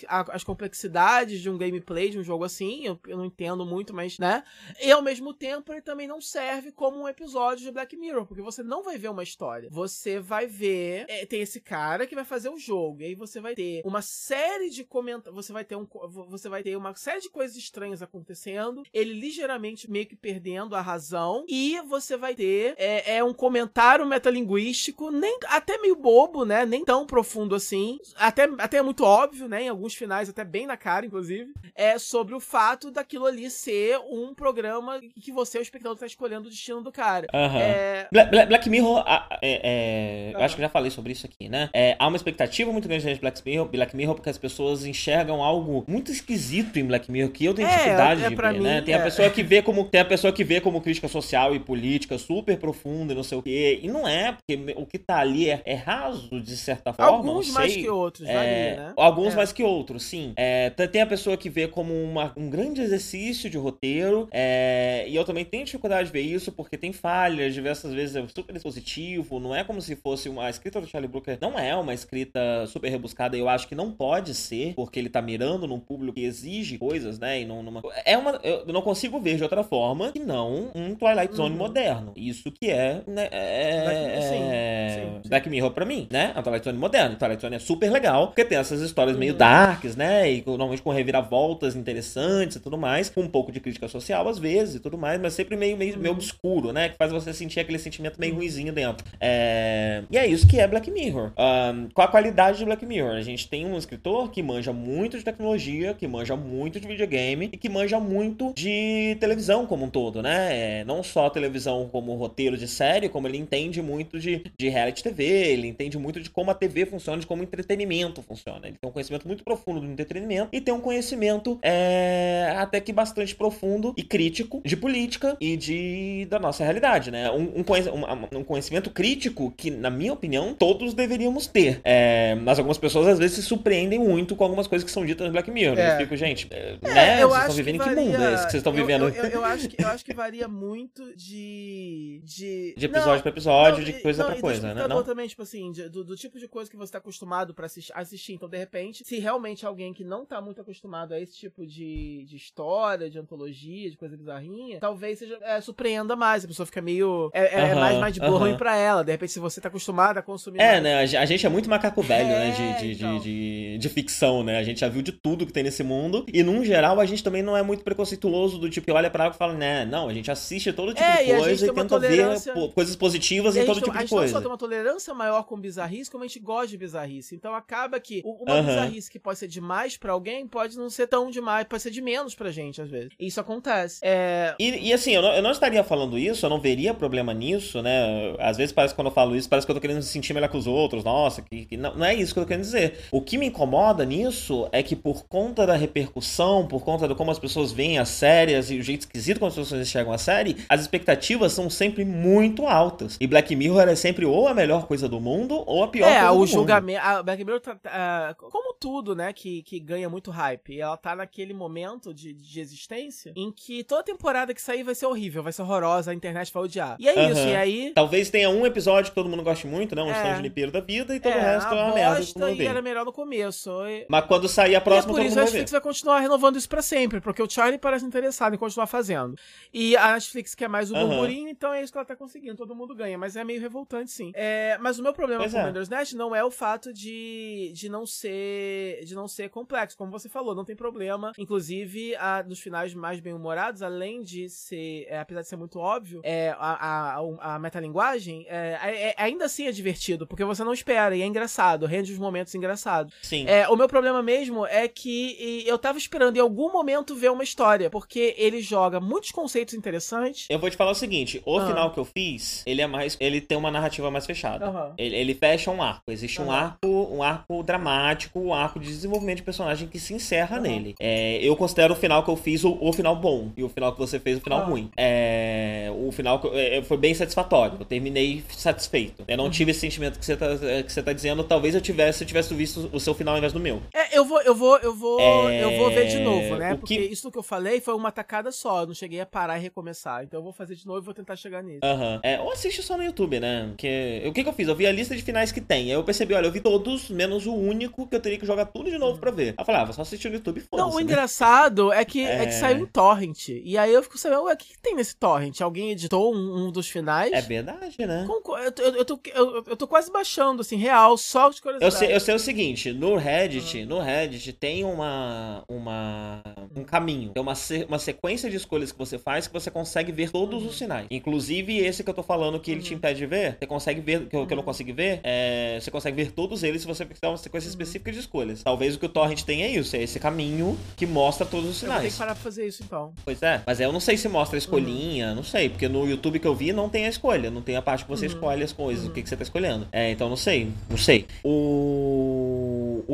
as 0.09 0.45
complexidades 0.45 1.41
de 1.41 1.51
um 1.51 1.59
gameplay 1.59 2.11
de 2.11 2.19
um 2.19 2.23
jogo 2.23 2.45
assim. 2.45 2.85
Eu, 2.85 2.99
eu 3.07 3.16
não 3.16 3.25
entendo 3.25 3.65
muito, 3.65 3.95
mas, 3.95 4.19
né? 4.19 4.43
E 4.81 4.91
ao 4.91 5.03
mesmo 5.03 5.33
tempo, 5.35 5.73
ele 5.73 5.83
também 5.83 6.07
não 6.07 6.20
serve 6.20 6.73
como 6.73 7.03
um 7.03 7.09
episódio 7.09 7.65
de 7.65 7.73
Black 7.73 7.97
Mirror, 7.97 8.27
porque 8.27 8.43
você 8.43 8.62
não 8.62 8.83
vai 8.83 8.99
ver 8.99 9.09
uma 9.09 9.23
história. 9.23 9.69
Você 9.70 10.19
vai 10.19 10.47
ver. 10.47 11.05
É, 11.09 11.27
tem 11.27 11.41
esse 11.41 11.61
cara 11.61 12.07
que 12.07 12.15
vai 12.15 12.25
fazer 12.25 12.49
o 12.49 12.59
jogo, 12.59 12.88
e 12.98 13.05
aí 13.05 13.15
você 13.15 13.40
vai 13.40 13.55
ter 13.55 13.82
uma 13.85 14.02
série 14.02 14.70
de 14.70 14.85
comentários. 14.85 15.35
Você 15.35 15.52
vai 15.52 15.65
ter 15.65 15.77
um. 15.77 15.86
Você 16.28 16.48
vai 16.48 16.62
ter 16.62 16.77
uma 16.77 16.94
série 16.94 17.20
de 17.20 17.31
coisas 17.31 17.56
estranhas 17.56 18.02
acontecendo. 18.02 18.82
Ele 18.93 19.12
ligeiramente 19.12 19.90
meio 19.90 20.06
que 20.06 20.16
perdendo 20.16 20.74
a 20.74 20.81
razão. 20.81 21.44
E 21.48 21.81
você 21.89 22.16
vai 22.16 22.35
ter 22.35 22.74
é, 22.77 23.16
é 23.16 23.24
um 23.24 23.35
comentário 23.35 24.06
metalinguístico, 24.06 25.10
nem 25.10 25.39
até 25.47 25.78
meio 25.78 25.97
bobo, 25.97 26.44
né? 26.44 26.65
Nem 26.65 26.85
tão 26.85 27.06
profundo 27.06 27.55
assim. 27.55 27.98
Até, 28.16 28.48
até 28.59 28.78
é 28.78 28.82
muito 28.82 29.05
óbvio, 29.05 29.48
né? 29.48 29.65
Em 29.65 29.69
alguns 29.69 29.94
finais, 29.94 30.28
até 30.28 30.44
bem 30.44 30.66
na 30.66 30.77
cara, 30.77 31.06
inclusive. 31.06 31.52
É 31.74 31.98
sobre 31.98 32.35
o 32.35 32.40
fato 32.40 32.90
daquilo 32.90 33.27
ali 33.27 33.51
ser 33.51 33.98
um 34.10 34.35
programa 34.35 35.01
que 35.01 35.32
você, 35.32 35.59
o 35.59 35.62
espectador, 35.62 35.98
tá 35.98 36.06
escolhendo 36.06 36.47
o 36.47 36.51
destino 36.51 36.82
do 36.82 36.93
cara. 36.93 37.27
Uhum. 37.32 37.59
É... 37.59 38.09
Black, 38.10 38.47
Black 38.47 38.70
Mirror, 38.70 39.05
é, 39.06 39.39
é, 39.43 40.32
uhum. 40.32 40.40
eu 40.40 40.44
acho 40.44 40.56
que 40.56 40.62
eu 40.62 40.66
já 40.66 40.70
falei 40.70 40.90
sobre 40.90 41.12
isso 41.12 41.27
aqui, 41.27 41.48
né? 41.48 41.70
É, 41.73 41.97
há 41.98 42.06
uma 42.06 42.16
expectativa 42.16 42.73
muito 42.79 42.89
grande 42.89 43.15
de 43.15 43.21
Black 43.21 43.43
Mirror, 43.45 43.69
Black 43.69 43.97
Mirror 43.97 44.15
porque 44.15 44.31
as 44.31 44.39
pessoas 44.39 44.85
enxergam 44.85 45.43
algo 45.43 45.85
muito 45.87 46.11
esquisito 46.11 46.79
em 46.79 46.85
Black 46.85 47.11
Mirror 47.11 47.31
que 47.31 47.45
eu 47.45 47.55
tenho 47.55 47.69
é, 47.69 47.73
dificuldade 47.73 48.25
é, 48.25 48.29
de 48.29 48.35
ver, 48.35 48.53
mim, 48.53 48.61
né? 48.61 48.81
Tem 48.83 48.95
a 48.95 49.03
pessoa 49.03 49.29
que 49.31 49.43
vê 49.43 49.63
como 49.63 49.85
tem 49.85 50.01
a 50.01 50.05
pessoa 50.05 50.33
que 50.33 50.45
vê 50.45 50.61
como 50.61 50.81
crítica 50.81 51.09
social 51.09 51.55
e 51.55 51.59
política 51.59 52.17
super 52.19 52.57
profunda 52.57 53.13
e 53.13 53.17
não 53.17 53.23
sei 53.23 53.39
o 53.39 53.43
quê. 53.43 53.81
E 53.83 53.89
não 53.89 54.07
é, 54.07 54.33
porque 54.33 54.75
o 54.77 54.87
que 54.87 54.99
tá 54.99 55.19
ali 55.19 55.51
é, 55.51 55.63
é 55.65 55.75
raso, 55.75 56.41
de 56.41 56.57
certa 56.57 56.93
forma. 56.93 57.11
Alguns 57.11 57.51
mais 57.51 57.75
que 57.75 57.89
outros, 57.89 58.29
é, 58.29 58.77
né? 58.77 58.93
Alguns 58.97 59.33
é. 59.33 59.37
mais 59.37 59.53
que 59.53 59.63
outros, 59.63 60.05
sim. 60.05 60.33
É, 60.37 60.71
tem 60.71 61.03
a 61.03 61.07
pessoa 61.07 61.37
que 61.37 61.51
vê 61.51 61.67
como 61.67 61.93
uma, 61.93 62.33
um 62.37 62.49
grande 62.49 62.81
exercício 62.81 63.51
de 63.51 63.59
roteiro. 63.59 64.29
É, 64.31 65.05
e 65.09 65.17
eu 65.17 65.25
também 65.25 65.45
tenho 65.45 65.65
dificuldade 65.65 66.07
de 66.07 66.13
ver 66.13 66.21
isso, 66.21 66.53
porque 66.53 66.77
tem 66.77 66.93
falhas, 66.93 67.55
diversas 67.55 67.93
vezes 67.93 68.17
é 68.17 68.25
super 68.29 68.55
expositivo. 68.55 69.41
Não 69.41 69.55
é 69.55 69.65
como 69.65 69.81
se 69.81 69.97
fosse 69.97 70.29
uma. 70.29 70.47
A 70.47 70.51
escrita 70.51 70.81
do 70.81 70.87
Charlie 70.87 71.11
Brooker 71.11 71.37
não 71.41 71.59
é 71.59 71.75
uma 71.75 71.93
escrita 71.93 72.67
super 72.69 72.89
rebuscada. 72.89 73.36
Eu 73.36 73.49
acho 73.49 73.66
que 73.66 73.74
não 73.74 73.90
pode 73.90 74.35
ser, 74.35 74.74
porque 74.74 74.99
ele 74.99 75.09
tá 75.09 75.20
mirando 75.20 75.66
num 75.66 75.81
público 75.81 76.15
que 76.15 76.24
exige 76.24 76.78
coisas, 76.78 77.19
né? 77.19 77.40
E 77.40 77.45
não, 77.45 77.62
numa... 77.62 77.82
É 78.05 78.16
uma. 78.16 78.39
Eu 78.43 78.73
não 78.73 78.82
consigo 78.82 79.19
ver 79.20 79.36
de 79.36 79.43
outra 79.43 79.62
forma 79.62 80.12
que 80.12 80.20
não 80.20 80.70
um 80.74 80.95
Twilight 80.95 81.35
Zone 81.35 81.53
uhum. 81.53 81.59
moderno. 81.59 82.12
Isso 82.16 82.51
que 82.51 82.70
é. 82.70 83.03
Né, 83.07 83.28
é, 83.31 84.20
sim, 84.20 85.01
sim, 85.03 85.20
sim. 85.23 85.28
Black 85.28 85.49
Mirror 85.49 85.70
pra 85.73 85.85
mim, 85.85 86.07
né? 86.11 86.32
A 86.35 86.43
Twilight 86.43 86.65
Zone 86.65 86.78
moderna. 86.78 87.15
A 87.15 87.19
Twilight 87.19 87.43
Zone 87.43 87.57
é 87.57 87.59
super 87.59 87.90
legal, 87.90 88.28
porque 88.28 88.45
tem 88.45 88.59
essas 88.59 88.81
histórias 88.81 89.15
uhum. 89.15 89.20
meio 89.20 89.35
darks, 89.35 89.97
né? 89.97 90.31
E 90.31 90.43
normalmente 90.47 90.82
com 90.82 90.90
reviravoltas 90.90 91.74
interessantes 91.77 92.57
e 92.57 92.61
tudo 92.61 92.77
mais. 92.77 93.11
Com 93.11 93.23
um 93.23 93.28
pouco 93.28 93.51
de 93.51 93.61
crítica 93.61 93.89
social, 93.89 94.28
às 94.28 94.39
vezes, 94.39 94.77
e 94.77 94.81
tudo 94.81 94.99
mais, 94.99 95.20
mas 95.20 95.35
sempre 95.35 95.57
meio, 95.57 95.77
meio, 95.77 95.95
uhum. 95.95 96.01
meio 96.01 96.15
obscuro, 96.15 96.73
né? 96.73 96.90
Que 96.90 96.97
faz 96.97 97.12
você 97.12 97.32
sentir 97.32 97.61
aquele 97.61 97.78
sentimento 97.78 98.19
meio 98.19 98.32
uhum. 98.32 98.39
ruizinho 98.39 98.73
dentro. 98.73 99.05
É... 99.20 100.03
E 100.11 100.19
é 100.19 100.27
isso 100.27 100.47
que 100.47 100.59
é 100.59 100.66
Black 100.66 100.90
Mirror. 100.90 101.32
Um, 101.39 101.89
com 101.93 102.03
a 102.03 102.09
qualidade 102.09 102.58
de 102.59 102.65
Black 102.65 102.85
Mirror. 102.85 103.17
A 103.17 103.23
gente 103.23 103.49
tem 103.49 103.65
um 103.67 103.77
escritor 103.77 104.31
que 104.31 104.43
manja 104.43 104.73
muito 104.73 105.19
de 105.19 105.25
tecnologia, 105.25 105.95
que 105.95 106.07
manja 106.07 106.37
muito 106.37 106.81
de 106.81 106.87
videogame 106.87 107.49
e 107.53 107.57
que 107.57 107.69
manja 107.69 107.99
muito 108.01 108.53
de 108.55 109.17
televisão 109.21 109.67
como 109.67 109.85
um 109.85 109.91
todo, 109.91 110.23
né? 110.23 110.81
É, 110.81 110.85
não 110.85 111.03
só 111.03 111.31
televisão 111.31 111.89
como 111.91 112.15
roteiro 112.15 112.57
de 112.57 112.69
série, 112.69 113.09
como 113.09 113.27
ele 113.29 113.39
entende 113.39 113.81
muito 113.81 114.19
de, 114.19 114.45
de 114.59 114.69
reality 114.69 115.03
TV, 115.03 115.25
ele 115.25 115.69
entende 115.69 115.99
muito 115.99 116.21
de 116.21 116.31
como 116.31 116.51
a 116.51 116.55
TV 116.55 116.87
funciona, 116.87 117.21
de 117.21 117.27
como 117.27 117.43
o 117.43 117.45
entretenimento 117.45 118.23
funciona. 118.23 118.67
Ele 118.67 118.77
tem 118.81 118.89
um 118.89 118.93
conhecimento 118.93 119.27
muito 119.27 119.45
profundo 119.45 119.81
do 119.81 119.87
entretenimento 119.87 120.49
e 120.53 120.61
tem 120.61 120.75
um 120.75 120.81
conhecimento 120.81 121.59
é, 121.63 122.55
até 122.57 122.81
que 122.81 122.93
bastante 122.93 123.35
profundo 123.35 123.95
e 123.97 124.03
crítico 124.03 124.61
de 124.65 124.77
política 124.77 125.37
e 125.41 125.57
de 125.57 126.27
da 126.29 126.39
nossa 126.39 126.65
realidade, 126.65 127.11
né? 127.11 127.31
Um, 127.31 127.61
um, 127.61 128.39
um 128.39 128.45
conhecimento 128.45 128.91
crítico 128.91 129.53
que, 129.57 129.71
na 129.71 129.91
minha 129.91 130.13
opinião, 130.13 130.55
todos 130.55 130.95
deveríamos 130.95 131.47
ter. 131.47 131.81
É, 131.85 132.35
mas 132.49 132.59
algumas 132.59 132.79
pessoas 132.79 133.07
às 133.07 133.19
vezes 133.19 133.37
se 133.37 133.43
surpreendem 133.43 133.99
muito 133.99 134.35
com 134.35 134.43
algumas 134.43 134.66
coisas 134.66 134.83
que 134.83 134.91
são 134.91 135.05
ditas 135.05 135.27
no 135.27 135.33
Black 135.35 135.51
Mirror. 135.51 135.79
É. 135.79 135.93
Eu 135.93 135.99
fico, 135.99 136.16
gente, 136.16 136.49
é, 136.51 136.79
é, 136.81 136.95
né? 136.95 137.27
vocês 137.27 137.35
estão 137.41 137.55
vivendo 137.55 137.79
que, 137.79 137.85
varia... 137.85 137.95
que 137.95 138.09
mundo 138.09 138.23
é 138.23 138.33
esse 138.33 138.45
que 138.47 138.51
vocês 138.51 138.61
estão 138.61 138.73
vivendo? 138.73 139.05
Eu, 139.05 139.15
eu, 139.15 139.31
eu, 139.31 139.45
acho 139.45 139.69
que, 139.69 139.83
eu 139.83 139.89
acho 139.89 140.03
que 140.03 140.15
varia 140.15 140.49
muito 140.49 141.15
de. 141.15 142.23
De, 142.25 142.75
de 142.75 142.87
episódio 142.87 143.16
não, 143.16 143.20
pra 143.20 143.31
episódio, 143.31 143.79
não, 143.79 143.85
de 143.85 143.93
coisa 144.01 144.23
não, 144.23 144.31
pra 144.31 144.41
coisa, 144.41 144.73
né? 144.73 144.89
Não? 144.89 145.05
também, 145.05 145.29
tipo 145.29 145.43
assim, 145.43 145.70
de, 145.73 145.91
do, 145.91 146.03
do, 146.03 146.16
tipo 146.16 146.39
de 146.39 146.49
coisa 146.49 146.70
que 146.70 146.77
você 146.77 146.91
tá 146.91 146.97
acostumado 146.97 147.53
pra 147.53 147.66
assistir, 147.66 147.93
assistir. 147.95 148.33
Então, 148.33 148.49
de 148.49 148.57
repente, 148.57 149.05
se 149.05 149.19
realmente 149.19 149.66
alguém 149.66 149.93
que 149.93 150.03
não 150.03 150.25
tá 150.25 150.41
muito 150.41 150.59
acostumado 150.62 151.12
a 151.12 151.20
esse 151.20 151.37
tipo 151.37 151.66
de, 151.66 152.25
de 152.27 152.37
história, 152.37 153.11
de 153.11 153.19
antologia, 153.19 153.91
de 153.91 153.97
coisa 153.99 154.16
bizarrinha, 154.16 154.81
talvez 154.81 155.19
seja 155.19 155.39
é, 155.43 155.61
surpreenda 155.61 156.16
mais. 156.16 156.47
A 156.47 156.49
pessoa 156.49 156.65
fica 156.65 156.81
meio. 156.81 157.31
É, 157.35 157.41
é, 157.41 157.45
uh 157.45 157.51
-huh, 157.51 157.70
é 157.73 157.75
mais, 157.75 157.99
mais 157.99 158.15
de 158.15 158.20
uh 158.20 158.25
-huh. 158.25 158.57
pra 158.57 158.75
ela. 158.75 159.05
De 159.05 159.12
repente, 159.12 159.33
se 159.33 159.39
você 159.39 159.61
tá 159.61 159.69
acostumado 159.69 160.16
a 160.16 160.23
consumir. 160.23 160.61
É, 160.61 160.81
mais... 160.81 161.12
né? 161.12 161.19
A 161.19 161.27
gente 161.27 161.45
é 161.45 161.49
muito 161.51 161.69
macaco 161.69 162.01
velho, 162.01 162.38
né? 162.39 162.51
De, 162.51 162.81
de, 162.81 162.93
então. 162.93 163.19
de, 163.19 163.24
de, 163.24 163.78
de, 163.78 163.89
ficção, 163.89 164.43
né? 164.43 164.59
A 164.59 164.62
gente 164.62 164.81
já 164.81 164.89
viu 164.89 165.02
de 165.02 165.12
tudo 165.12 165.47
que 165.47 165.52
tem 165.52 165.62
nesse 165.62 165.82
mundo. 165.82 166.24
E, 166.32 166.43
num 166.43 166.65
geral, 166.65 167.01
a 167.01 167.06
gente 167.06 167.23
também 167.23 167.43
não 167.43 167.56
é 167.56 167.62
muito 167.62 167.82
preconceituoso 167.82 168.59
do 168.59 168.69
tipo 168.70 168.86
que 168.86 168.93
olha 168.93 169.10
pra 169.10 169.24
água 169.24 169.35
e 169.35 169.39
fala, 169.39 169.55
né? 169.55 169.85
Não, 169.85 170.09
a 170.09 170.15
gente 170.15 170.31
assiste 170.31 170.73
todo 170.73 170.94
tipo 170.94 171.06
de 171.06 171.35
coisa 171.35 171.66
e, 171.66 171.69
e 171.69 171.73
tenta 171.73 171.85
tolerância... 171.85 172.55
ver 172.55 172.73
coisas 172.73 172.97
positivas 172.97 173.56
em 173.56 173.65
todo 173.65 173.81
tipo 173.81 173.90
de 173.90 174.09
coisa. 174.09 174.16
A 174.16 174.27
gente 174.27 174.27
não 174.27 174.28
só 174.28 174.40
tem 174.40 174.51
uma 174.51 174.59
tolerância 174.59 175.15
maior 175.15 175.43
com 175.44 175.59
bizarrice, 175.59 176.10
como 176.10 176.24
a 176.24 176.27
gente 176.27 176.40
gosta 176.40 176.69
de 176.69 176.78
bizarrice. 176.78 177.35
Então 177.35 177.55
acaba 177.55 177.98
que 178.01 178.23
uma 178.24 178.62
bizarrice 178.62 179.10
que 179.10 179.19
pode 179.19 179.39
ser 179.39 179.48
demais 179.48 179.97
para 179.97 180.12
alguém 180.12 180.47
pode 180.47 180.77
não 180.77 180.90
ser 180.90 181.06
tão 181.06 181.31
demais, 181.31 181.66
pode 181.66 181.82
ser 181.82 181.90
de 181.90 182.01
menos 182.01 182.35
pra 182.35 182.51
gente, 182.51 182.81
às 182.81 182.89
vezes. 182.89 183.10
Isso 183.19 183.40
acontece. 183.40 184.01
É... 184.02 184.55
E, 184.59 184.89
e, 184.89 184.93
assim, 184.93 185.12
eu 185.12 185.23
não, 185.23 185.32
eu 185.32 185.43
não, 185.43 185.51
estaria 185.51 185.82
falando 185.85 186.19
isso, 186.19 186.44
eu 186.47 186.51
não 186.51 186.60
veria 186.60 186.94
problema 186.94 187.32
nisso, 187.35 187.82
né? 187.82 188.35
Às 188.39 188.56
vezes 188.56 188.73
parece 188.73 188.94
que 188.94 188.97
quando 188.97 189.09
eu 189.09 189.12
falo 189.12 189.36
isso, 189.36 189.48
parece 189.48 189.66
que 189.66 189.70
eu 189.70 189.74
tô 189.74 189.81
querendo 189.81 189.97
me 189.98 190.02
sentir 190.02 190.32
melhor 190.32 190.48
que 190.48 190.56
os 190.56 190.66
outros. 190.66 191.05
Nossa, 191.05 191.43
que, 191.43 191.66
que 191.66 191.77
não, 191.77 191.94
não 191.94 192.05
é 192.05 192.15
isso 192.15 192.28
que 192.33 192.39
eu 192.39 192.45
tô 192.45 192.49
querendo 192.49 192.65
dizer. 192.65 193.01
O 193.11 193.21
que 193.21 193.39
me 193.39 193.47
incomoda 193.47 194.05
nisso 194.05 194.69
é 194.73 194.83
que 194.83 194.97
por 194.97 195.25
conta 195.27 195.67
da 195.67 195.75
repercussão, 195.75 196.67
por 196.67 196.85
conta 196.85 197.07
de 197.09 197.15
como 197.15 197.31
as 197.31 197.39
pessoas 197.39 197.73
veem 197.73 197.99
as 197.99 198.09
séries 198.09 198.71
e 198.71 198.79
o 198.79 198.83
jeito 198.83 199.03
esquisito 199.03 199.39
como 199.39 199.49
as 199.49 199.55
pessoas 199.55 199.81
enxergam 199.81 200.13
a 200.13 200.19
série, 200.19 200.57
as 200.69 200.81
expectativas 200.81 201.53
são 201.53 201.69
sempre 201.71 202.05
muito 202.05 202.67
altas. 202.67 203.17
E 203.21 203.27
Black 203.27 203.55
Mirror 203.55 203.89
é 203.89 203.97
sempre 203.97 204.25
ou 204.25 204.49
a 204.49 204.55
melhor 204.55 204.87
coisa 204.87 205.09
do 205.09 205.21
mundo 205.21 205.63
ou 205.67 205.83
a 205.83 205.89
pior 205.89 206.07
é, 206.07 206.11
coisa 206.11 206.27
do 206.27 206.35
mundo. 206.35 206.41
É, 206.41 206.43
o 206.43 206.47
julgamento. 206.47 207.01
A 207.03 207.23
Black 207.23 207.45
Mirror, 207.45 207.61
tá, 207.61 207.75
tá, 207.77 208.37
como 208.39 208.75
tudo, 208.75 209.15
né, 209.15 209.33
que, 209.33 209.63
que 209.63 209.81
ganha 209.81 210.09
muito 210.09 210.31
hype, 210.31 210.81
ela 210.81 210.97
tá 210.97 211.17
naquele 211.17 211.53
momento 211.53 212.15
de, 212.15 212.33
de 212.33 212.61
existência 212.61 213.33
em 213.37 213.51
que 213.51 213.83
toda 213.85 214.03
temporada 214.03 214.55
que 214.55 214.63
sair 214.63 214.83
vai 214.83 214.95
ser 214.95 215.07
horrível, 215.07 215.43
vai 215.43 215.53
ser 215.53 215.63
horrorosa, 215.63 216.11
a 216.11 216.15
internet 216.15 216.53
vai 216.53 216.63
odiar. 216.63 216.97
E 216.99 217.09
é 217.09 217.13
uh 217.13 217.17
-huh. 217.17 217.33
isso, 217.33 217.49
e 217.49 217.57
aí. 217.57 217.93
Talvez 217.95 218.31
tenha 218.31 218.51
um 218.51 218.65
episódio 218.65 219.11
que 219.11 219.15
todo 219.15 219.29
mundo 219.29 219.43
goste 219.43 219.67
muito, 219.67 219.95
né? 219.95 220.03
Um 220.03 220.11
é. 220.11 220.15
Stange 220.15 220.49
da 220.67 220.81
vida 220.81 221.15
e 221.15 221.21
todo 221.21 221.33
é, 221.33 221.37
o 221.37 221.41
resto 221.41 221.75
é 221.75 221.83
uma 221.83 221.95
merda. 221.95 222.18
E 222.57 222.66
era 222.66 222.82
melhor 222.82 223.05
no 223.05 223.12
começo. 223.12 223.70
Mas 224.09 224.27
quando 224.27 224.49
sair 224.49 224.74
a 224.74 224.81
próxima, 224.81 225.12
e 225.12 225.15
é 225.15 225.16
por 225.16 225.27
isso 225.27 225.39
a 225.39 225.43
Netflix 225.43 225.70
vai, 225.70 225.81
vai 225.81 225.89
continuar 225.89 226.20
renovando 226.20 226.57
isso 226.57 226.69
pra 226.69 226.82
sempre, 226.82 227.20
porque 227.20 227.43
o 227.43 227.51
Charlie 227.51 227.78
parece 227.78 228.05
interessado 228.05 228.55
em 228.55 228.59
continuar 228.59 228.86
fazendo. 228.86 229.36
E 229.73 229.97
a 229.97 230.12
Netflix 230.12 230.55
quer 230.55 230.69
mais 230.69 230.90
o 230.90 230.95
uh 230.95 230.99
-huh. 230.99 231.09
burburinho, 231.09 231.49
então 231.49 231.73
é 231.73 231.82
isso 231.82 231.93
que 231.93 231.99
ela 231.99 232.05
tá 232.05 232.16
conseguindo. 232.16 232.57
Todo 232.57 232.74
mundo 232.74 232.95
ganha, 232.95 233.19
mas 233.19 233.36
é 233.36 233.45
meio 233.45 233.61
revoltante, 233.61 234.11
sim. 234.11 234.32
É, 234.35 234.78
mas 234.81 234.99
o 234.99 235.03
meu 235.03 235.12
problema 235.12 235.43
pois 235.43 235.53
com 235.53 235.59
o 235.59 235.61
é. 235.61 235.65
Bandersnatch 235.65 236.12
não 236.15 236.35
é 236.35 236.45
o 236.45 236.51
fato 236.51 236.93
de, 236.93 237.73
de 237.74 237.89
não 237.89 238.07
ser 238.07 239.01
de 239.05 239.15
não 239.15 239.28
ser 239.28 239.49
complexo, 239.51 239.97
como 239.97 240.11
você 240.11 240.28
falou, 240.28 240.55
não 240.55 240.65
tem 240.65 240.77
problema. 240.77 241.32
Inclusive, 241.39 242.15
a, 242.16 242.43
nos 242.43 242.61
finais 242.61 242.95
mais 242.95 243.20
bem-humorados, 243.20 243.82
além 243.82 244.23
de 244.23 244.49
ser, 244.49 245.07
é, 245.09 245.19
apesar 245.19 245.43
de 245.43 245.49
ser 245.49 245.57
muito 245.57 245.78
óbvio, 245.78 246.20
é, 246.24 246.51
a, 246.59 247.16
a, 247.16 247.55
a 247.55 247.59
metalinguagem, 247.59 248.47
é, 248.49 248.78
é, 248.82 249.09
é, 249.09 249.15
ainda 249.16 249.47
assim 249.47 249.66
é 249.66 249.73
divertido, 249.73 250.27
porque 250.27 250.45
você 250.45 250.65
não 250.65 250.73
espera 250.73 251.16
e 251.16 251.23
é 251.23 251.27
engraçado, 251.27 251.86
rende 251.99 252.12
os 252.12 252.19
momentos 252.19 252.55
engraçados. 252.55 253.12
Sim. 253.23 253.45
É, 253.47 253.69
o 253.69 253.77
meu 253.77 253.89
problema 253.89 254.23
mesmo 254.23 254.66
é 254.66 254.87
que 254.89 255.65
eu 255.66 255.79
tava 255.79 255.99
esperando 255.99 256.37
em 256.37 256.41
algum 256.41 256.73
momento 256.73 257.15
ver 257.15 257.31
uma 257.31 257.43
história, 257.45 257.91
porque 257.91 258.35
ele 258.39 258.61
joga 258.61 259.01
muitos 259.01 259.31
conceitos 259.31 259.75
interessantes. 259.75 260.47
Eu 260.49 260.59
vou 260.59 260.70
te 260.70 260.77
falar 260.77 260.93
o 260.93 260.95
seguinte, 260.95 261.43
o 261.45 261.59
ah. 261.59 261.66
final 261.66 261.91
que 261.93 261.99
eu 261.99 262.05
fiz, 262.05 262.62
ele 262.66 262.81
é 262.81 262.87
mais, 262.87 263.16
ele 263.20 263.41
tem 263.41 263.59
uma 263.59 263.70
narrativa 263.70 264.11
mais 264.11 264.27
fechada. 264.27 264.70
Uhum. 264.70 264.95
Ele, 264.97 265.16
ele, 265.16 265.35
fecha 265.35 265.70
um 265.70 265.83
arco, 265.83 266.11
existe 266.11 266.41
uhum. 266.41 266.49
um 266.49 266.51
arco, 266.51 266.87
um 266.87 267.23
arco 267.23 267.62
dramático, 267.62 268.39
um 268.41 268.55
arco 268.55 268.79
de 268.79 268.87
desenvolvimento 268.87 269.39
de 269.39 269.43
personagem 269.43 269.89
que 269.89 269.99
se 269.99 270.15
encerra 270.15 270.57
uhum. 270.57 270.62
nele. 270.62 270.95
É, 271.01 271.39
eu 271.43 271.57
considero 271.57 271.95
o 271.95 271.97
final 271.97 272.23
que 272.23 272.31
eu 272.31 272.37
fiz 272.37 272.65
o, 272.65 272.77
o, 272.81 272.93
final 272.93 273.16
bom 273.16 273.51
e 273.57 273.62
o 273.62 273.69
final 273.69 273.93
que 273.93 273.99
você 273.99 274.19
fez 274.19 274.39
o 274.39 274.41
final 274.41 274.65
ruim. 274.65 274.91
É, 274.97 275.91
o 275.95 276.11
final 276.12 276.41
é, 276.53 276.83
foi 276.83 276.97
bem 276.97 277.15
satisfatório. 277.15 277.77
Eu 277.79 277.85
terminei 277.85 278.43
satisfeito. 278.51 279.25
Eu 279.27 279.37
não 279.37 279.45
uhum. 279.45 279.51
tive 279.51 279.70
esse 279.70 279.81
sentimento 279.81 280.19
que 280.19 280.25
você, 280.25 280.37
tá, 280.37 280.47
que 280.85 280.93
você 280.93 281.03
tá 281.03 281.12
dizendo. 281.12 281.45
Talvez 281.45 281.75
eu 281.75 281.81
tivesse, 281.93 282.19
se 282.19 282.24
eu 282.24 282.28
tivesse 282.28 282.55
visto 282.55 282.90
o 282.93 283.01
seu 283.01 283.15
final 283.15 283.35
ao 283.35 283.39
invés 283.39 283.52
do 283.52 283.60
meu. 283.60 283.82
É, 283.94 284.16
eu 284.16 284.24
vou, 284.24 284.40
eu 284.43 284.55
vou, 284.55 284.77
eu 284.78 284.94
vou, 284.94 285.20
é... 285.20 285.62
eu 285.62 285.78
vou 285.78 285.90
ver 285.90 286.06
de 286.06 286.19
novo, 286.19 286.56
né? 286.56 286.74
O 286.74 286.78
Porque 286.78 286.97
que... 286.97 287.02
isso 287.12 287.31
que 287.31 287.39
eu 287.39 287.43
falei 287.43 287.81
foi 287.81 287.94
uma 287.94 288.12
tacada 288.12 288.52
só. 288.52 288.82
Eu 288.82 288.86
não 288.89 288.94
cheguei 288.94 289.20
a 289.20 289.27
parar 289.27 289.59
e 289.59 289.62
recomeçar. 289.62 290.24
Então 290.24 290.40
eu 290.40 290.44
vou 290.44 290.52
fazer 290.52 290.74
de 290.74 290.86
novo 290.86 291.01
e 291.01 291.05
vou 291.05 291.15
tentar 291.15 291.36
chegar 291.36 291.62
nisso. 291.62 291.81
Aham. 291.82 292.20
É, 292.23 292.40
ou 292.40 292.52
assiste 292.52 292.82
só 292.82 292.97
no 292.97 293.02
YouTube, 293.02 293.40
né? 293.40 293.66
Porque 293.69 294.23
o 294.27 294.32
que, 294.32 294.43
que 294.43 294.48
eu 294.48 294.52
fiz? 294.52 294.69
Eu 294.69 294.77
vi 294.77 294.86
a 294.86 294.93
lista 294.93 295.16
de 295.16 295.23
finais 295.23 295.51
que 295.51 295.60
tem. 295.60 295.86
Aí 295.86 295.90
eu 295.90 296.05
percebi, 296.05 296.35
olha, 296.35 296.47
eu 296.47 296.52
vi 296.52 296.60
todos, 296.60 297.09
menos 297.10 297.47
o 297.47 297.55
único 297.55 298.06
que 298.06 298.16
eu 298.16 298.20
teria 298.20 298.39
que 298.39 298.47
jogar 298.47 298.66
tudo 298.66 298.90
de 298.90 298.98
novo 298.98 299.15
uhum. 299.15 299.20
pra 299.20 299.31
ver. 299.31 299.48
Aí 299.48 299.55
eu 299.59 299.65
falei, 299.65 299.82
ah, 299.82 299.93
só 299.93 300.02
assistir 300.02 300.28
no 300.28 300.35
YouTube 300.35 300.60
e 300.60 300.77
Não, 300.77 300.90
o 300.90 300.97
né? 300.97 301.02
engraçado 301.02 301.93
é 301.93 302.05
que, 302.05 302.20
é... 302.20 302.43
é... 302.43 302.47
que 302.47 302.52
saiu 302.52 302.78
em 302.78 302.86
torrent. 302.86 303.48
E 303.48 303.78
aí 303.78 303.93
eu 303.93 304.02
fico 304.02 304.19
sabendo, 304.19 304.44
ué, 304.44 304.55
o 304.55 304.56
que, 304.56 304.69
que 304.69 304.78
tem 304.78 304.94
nesse 304.94 305.16
torrent? 305.16 305.60
Alguém 305.60 305.90
editou 305.90 306.35
um, 306.35 306.66
um 306.66 306.73
dos 306.73 306.89
finais? 306.89 307.32
É 307.32 307.40
verdade, 307.40 307.97
né? 308.06 308.27
Eu, 308.28 308.85
eu, 308.85 308.94
eu, 308.94 309.05
tô, 309.05 309.20
eu, 309.35 309.65
eu 309.66 309.77
tô 309.77 309.86
quase 309.86 310.10
baixando, 310.10 310.60
assim, 310.60 310.77
real, 310.77 311.16
só. 311.16 311.48
Eu 311.48 311.78
sei, 311.91 312.15
eu 312.15 312.21
sei 312.21 312.35
o 312.35 312.39
seguinte, 312.39 312.93
no 312.93 313.17
Reddit, 313.17 313.79
uhum. 313.79 313.87
no 313.87 314.01
Reddit 314.01 314.53
tem 314.53 314.85
uma, 314.85 315.65
uma 315.69 316.43
um 316.77 316.85
caminho, 316.85 317.31
tem 317.31 317.43
uma, 317.43 317.55
uma 317.89 317.99
sequência 317.99 318.51
de 318.51 318.57
escolhas 318.57 318.93
que 318.93 318.99
você 318.99 319.19
faz 319.19 319.47
que 319.47 319.53
você 319.53 319.71
consegue 319.71 320.13
ver 320.13 320.31
todos 320.31 320.63
uhum. 320.63 320.69
os 320.69 320.79
sinais. 320.79 321.07
Inclusive 321.11 321.79
esse 321.79 322.03
que 322.03 322.11
eu 322.11 322.15
tô 322.15 322.23
falando 322.23 322.59
que 322.61 322.71
ele 322.71 322.83
te 322.83 322.91
uhum. 322.91 322.99
impede 322.99 323.19
de 323.19 323.27
ver, 323.27 323.57
você 323.59 323.67
consegue 323.67 324.01
ver, 324.01 324.27
que 324.27 324.37
eu, 324.37 324.47
que 324.47 324.53
eu 324.53 324.57
não 324.57 324.65
consigo 324.65 324.93
ver, 324.95 325.21
é, 325.23 325.79
você 325.81 325.91
consegue 325.91 326.17
ver 326.17 326.33
todos 326.33 326.63
eles 326.63 326.83
se 326.83 326.87
você 326.87 327.05
fizer 327.05 327.29
uma 327.29 327.37
sequência 327.37 327.69
específica 327.69 328.13
de 328.13 328.19
escolhas. 328.19 328.63
Talvez 328.63 328.95
o 328.95 328.99
que 328.99 329.07
o 329.07 329.09
Torrent 329.09 329.43
tem 329.43 329.63
é 329.63 329.71
isso, 329.71 329.97
é 329.97 330.03
esse 330.03 330.19
caminho 330.19 330.79
que 330.97 331.07
mostra 331.07 331.47
todos 331.47 331.71
os 331.71 331.77
sinais. 331.77 332.05
Eu 332.05 332.09
ter 332.09 332.13
que 332.13 332.19
parar 332.19 332.35
pra 332.35 332.43
fazer 332.43 332.67
isso 332.67 332.83
então. 332.83 333.13
Pois 333.25 333.43
é, 333.43 333.63
mas 333.67 333.81
eu 333.81 333.93
não 333.93 334.01
sei 334.01 334.17
se 334.17 334.29
mostra 334.29 334.57
a 334.57 334.59
escolhinha, 334.59 335.29
uhum. 335.29 335.37
não 335.37 335.43
sei, 335.43 335.69
porque 335.69 335.89
no 335.89 336.09
YouTube 336.09 336.39
que 336.39 336.47
eu 336.47 336.55
vi 336.55 336.73
não 336.73 336.89
tem 336.89 337.07
a 337.07 337.09
escolha, 337.09 337.51
não 337.51 337.63
tem 337.63 337.77
a 337.77 337.83
parte 337.83 338.05
que 338.05 338.11
você 338.11 338.27
uhum. 338.27 338.33
escolhe 338.33 338.63
as 338.63 338.73
coisas, 338.73 339.05
uhum. 339.05 339.11
o 339.11 339.15
que, 339.15 339.23
que 339.23 339.29
você 339.29 339.37
tá 339.37 339.43
escolhendo. 339.43 339.87
É, 339.93 340.11
então 340.11 340.29
não 340.29 340.37
sei, 340.37 340.71
não 340.89 340.97
sei. 340.97 341.27
O... 341.45 341.68
o 341.69 342.38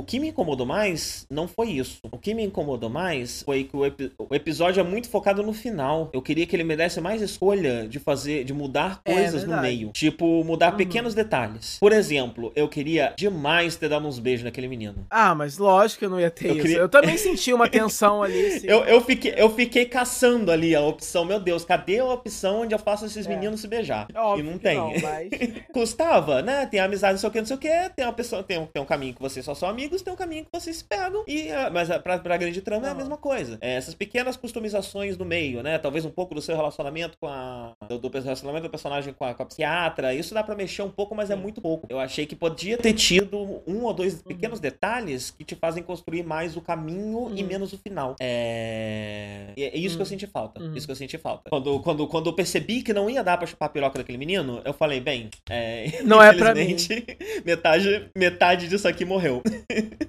que 0.05 0.21
me 0.21 0.29
incomodou 0.29 0.67
mais 0.67 1.27
não 1.31 1.49
foi 1.49 1.71
isso. 1.71 1.99
O 2.11 2.19
que 2.19 2.35
me 2.35 2.45
incomodou 2.45 2.91
mais 2.91 3.43
foi 3.43 3.65
que 3.65 3.77
o, 3.77 3.85
epi... 3.85 4.13
o 4.19 4.35
episódio 4.35 4.81
é 4.81 4.83
muito 4.83 5.09
focado 5.09 5.43
no 5.43 5.53
final. 5.53 6.11
Eu 6.13 6.23
queria 6.23 6.47
que 6.47 6.55
ele 6.55 6.65
me 6.65 6.77
desse 6.77 7.01
mais 7.01 7.23
escolha 7.23 7.89
de 7.89 7.99
fazer, 7.99 8.45
de 8.45 8.53
mudar 8.53 9.01
é 9.05 9.13
coisas 9.13 9.45
é, 9.45 9.47
no 9.47 9.61
meio. 9.61 9.91
Tipo, 9.91 10.45
mudar 10.45 10.73
uhum. 10.73 10.77
pequenos 10.77 11.15
detalhes. 11.15 11.79
Por 11.81 11.93
exemplo, 11.93 12.53
eu 12.55 12.69
queria 12.69 13.13
demais 13.17 13.77
ter 13.77 13.89
dado 13.89 14.07
uns 14.07 14.19
beijos 14.19 14.45
naquele 14.45 14.69
menino. 14.69 15.07
Ah, 15.11 15.35
mas 15.35 15.59
lógico 15.59 16.01
que 16.01 16.05
eu 16.05 16.11
não 16.11 16.21
ia 16.21 16.31
ter 16.31 16.47
eu 16.47 16.53
isso. 16.53 16.63
Queria... 16.63 16.79
Eu 16.79 16.89
também 16.89 17.17
senti 17.17 17.53
uma 17.53 17.69
tensão 17.69 18.23
ali. 18.23 18.45
Assim. 18.55 18.67
eu, 18.67 18.85
eu, 18.85 19.01
fiquei, 19.01 19.35
eu 19.37 19.51
fiquei 19.51 19.87
caçando 19.87 20.51
ali 20.51 20.75
a 20.75 20.81
opção. 20.81 21.25
Meu 21.25 21.41
Deus, 21.41 21.65
cadê 21.65 21.99
a 21.99 22.05
opção 22.05 22.63
onde 22.63 22.75
eu 22.75 22.79
faço 22.79 23.07
esses 23.07 23.27
é. 23.27 23.29
meninos 23.29 23.61
se 23.61 23.69
beijar? 23.69 24.07
É 24.15 24.39
e 24.39 24.43
não 24.43 24.59
tem. 24.59 24.77
Não, 24.77 24.93
mas... 25.01 25.31
Custava, 25.73 26.43
né? 26.43 26.67
Tem 26.67 26.81
amizade, 26.81 27.15
não 27.15 27.21
sei 27.21 27.29
o 27.29 27.33
que, 27.33 27.39
não 27.39 27.47
sei 27.47 27.57
o 27.57 27.59
que. 27.59 27.91
Tem 27.97 28.05
uma 28.05 28.13
pessoa, 28.13 28.43
tem 28.43 28.59
um, 28.59 28.67
tem 28.67 28.83
um 28.83 28.87
caminho 28.87 29.15
que 29.15 29.23
vocês 29.23 29.45
só 29.45 29.55
são 29.55 29.74
amigos 29.75 30.03
tem 30.03 30.13
um 30.13 30.17
caminho 30.17 30.45
que 30.45 30.51
vocês 30.53 30.83
pegam. 30.83 31.25
E, 31.27 31.51
ah, 31.51 31.71
mas 31.73 31.91
a- 31.91 31.99
pra, 31.99 32.19
pra 32.19 32.37
grande 32.37 32.61
trama 32.63 32.87
é 32.89 32.91
a 32.91 32.95
mesma 32.95 33.17
coisa. 33.17 33.59
É, 33.61 33.75
essas 33.75 33.95
pequenas 33.95 34.37
customizações 34.37 35.17
do 35.17 35.25
meio, 35.25 35.63
né? 35.63 35.79
Talvez 35.79 36.05
um 36.05 36.11
pouco 36.11 36.35
do 36.35 36.41
seu 36.43 36.55
relacionamento 36.57 37.17
com 37.19 37.27
a. 37.29 37.73
Do, 37.89 37.99
do 37.99 38.09
relacionamento 38.09 38.65
do 38.65 38.71
personagem 38.71 39.13
com 39.13 39.25
a, 39.25 39.35
com 39.35 39.43
a 39.43 39.47
psiquiatra. 39.47 40.15
Isso 40.15 40.33
dá 40.35 40.43
pra 40.43 40.55
mexer 40.55 40.83
um 40.83 40.91
pouco, 40.91 41.15
mas 41.15 41.31
é 41.31 41.35
muito 41.37 41.61
pouco. 41.61 41.87
Eu 41.91 41.99
achei 41.99 42.27
que 42.27 42.37
podia 42.37 42.79
ter 42.79 42.93
tido 42.95 43.63
um 43.67 43.83
ou 43.83 43.93
dois 43.93 44.23
pequenos 44.23 44.61
detalhes 44.61 45.31
que 45.31 45.45
te 45.45 45.55
fazem 45.55 45.83
construir 45.83 46.23
mais 46.23 46.57
o 46.57 46.61
caminho 46.61 47.31
e 47.35 47.43
Uhum. 47.43 47.49
menos 47.49 47.73
o 47.73 47.79
final. 47.79 48.15
É. 48.21 49.53
É 49.57 49.77
isso 49.79 49.97
que 49.97 50.03
eu 50.03 50.05
Uhum. 50.05 50.09
senti 50.11 50.27
falta. 50.27 50.61
Uhum. 50.63 50.75
Isso 50.75 50.87
que 50.87 50.93
eu 50.93 50.97
senti 50.97 51.19
falta. 51.19 51.49
Quando, 51.51 51.81
quando, 51.81 52.07
quando 52.07 52.27
eu 52.31 52.33
percebi 52.35 52.83
que 52.83 52.93
não 52.93 53.09
ia 53.11 53.23
dar 53.25 53.37
pra 53.37 53.47
chupar 53.47 53.67
a 53.69 53.73
piroca 53.73 53.99
daquele 53.99 54.19
menino, 54.19 54.61
eu 54.65 54.73
falei, 54.73 55.01
bem, 55.01 55.29
é. 55.49 56.03
Não 56.05 56.23
é 56.23 56.33
pra 56.33 56.55
mim. 56.55 56.77
metade, 57.45 58.11
metade 58.17 58.69
disso 58.69 58.87
aqui 58.89 59.05
morreu. 59.05 59.43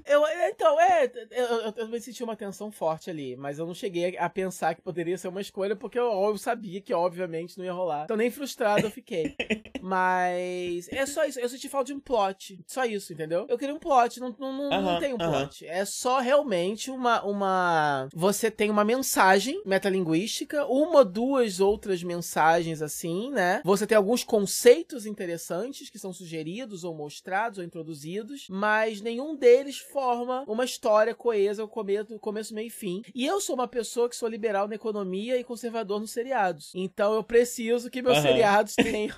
Eu, 0.06 0.24
então, 0.50 0.80
é, 0.80 1.12
eu, 1.32 1.74
eu, 1.78 1.88
me 1.88 2.00
senti 2.00 2.24
uma 2.24 2.36
tensão 2.36 2.72
forte 2.72 3.10
ali, 3.10 3.36
mas 3.36 3.58
eu 3.58 3.66
não 3.66 3.74
cheguei 3.74 4.18
a 4.18 4.30
pensar 4.30 4.76
que 4.76 4.82
poderia 4.82 5.18
ser 5.18 5.28
uma 5.28 5.42
escolha, 5.42 5.76
porque 5.76 5.98
eu, 5.98 6.06
eu 6.06 6.38
sabia 6.38 6.80
que, 6.80 6.94
obviamente, 6.94 7.58
não 7.58 7.66
ia 7.66 7.74
rolar. 7.74 8.04
Então, 8.04 8.18
nem 8.18 8.30
frustrado 8.30 8.86
eu 8.86 8.92
fiquei. 8.92 9.36
Mas 9.82 10.88
é 10.90 11.06
só 11.06 11.26
isso, 11.26 11.40
eu 11.40 11.48
senti 11.48 11.70
falta 11.70 11.88
de 11.88 11.94
um 11.94 12.00
plot. 12.00 12.60
Só 12.66 12.86
isso, 12.86 13.14
entendeu? 13.14 13.46
Eu 13.48 13.58
queria 13.58 13.76
um 13.76 13.80
plot, 13.80 14.20
não, 14.20 14.36
não, 14.40 14.52
não, 14.52 14.70
não 14.70 14.80
Aham, 14.80 15.00
tem 15.00 15.14
um 15.14 15.18
aham. 15.22 15.42
plot. 15.42 15.68
É 15.68 15.86
só 15.86 16.20
realmente 16.20 16.90
uma, 16.90 17.24
uma. 17.24 18.08
Você 18.14 18.50
tem 18.50 18.72
uma 18.72 18.84
mensagem 18.84 19.62
metalinguística, 19.64 20.66
uma 20.66 21.00
ou 21.00 21.06
duas 21.06 21.60
outras 21.60 22.02
mensagens 22.02 22.82
assim, 22.82 23.30
né? 23.30 23.62
Você 23.64 23.86
tem 23.86 23.96
alguns 23.96 24.24
conceitos 24.24 25.06
interessantes 25.06 25.90
que 25.90 26.00
são 26.00 26.12
sugeridos 26.12 26.84
ou 26.84 26.96
mostrados 26.96 27.60
ou 27.60 27.64
introduzidos, 27.64 28.48
mas 28.50 29.02
nenhum 29.02 29.36
deles 29.46 29.78
forma 29.78 30.44
uma 30.48 30.66
história 30.66 31.14
coesa, 31.14 31.64
o 31.64 31.68
começo, 31.68 32.18
começo, 32.18 32.52
meio 32.56 32.66
e 32.66 32.70
fim. 32.72 33.04
E 33.14 33.24
eu 33.28 33.40
sou 33.40 33.54
uma 33.54 33.68
pessoa 33.68 34.10
que 34.10 34.16
sou 34.16 34.28
liberal 34.28 34.68
na 34.68 34.74
economia 34.74 35.38
e 35.38 35.44
conservador 35.44 36.00
nos 36.00 36.10
seriados. 36.10 36.72
Então 36.74 37.14
eu 37.14 37.24
preciso 37.24 37.92
que 37.92 38.02
meus 38.02 38.18
Aham. 38.18 38.24
seriados 38.28 38.74
tenham. 38.82 39.16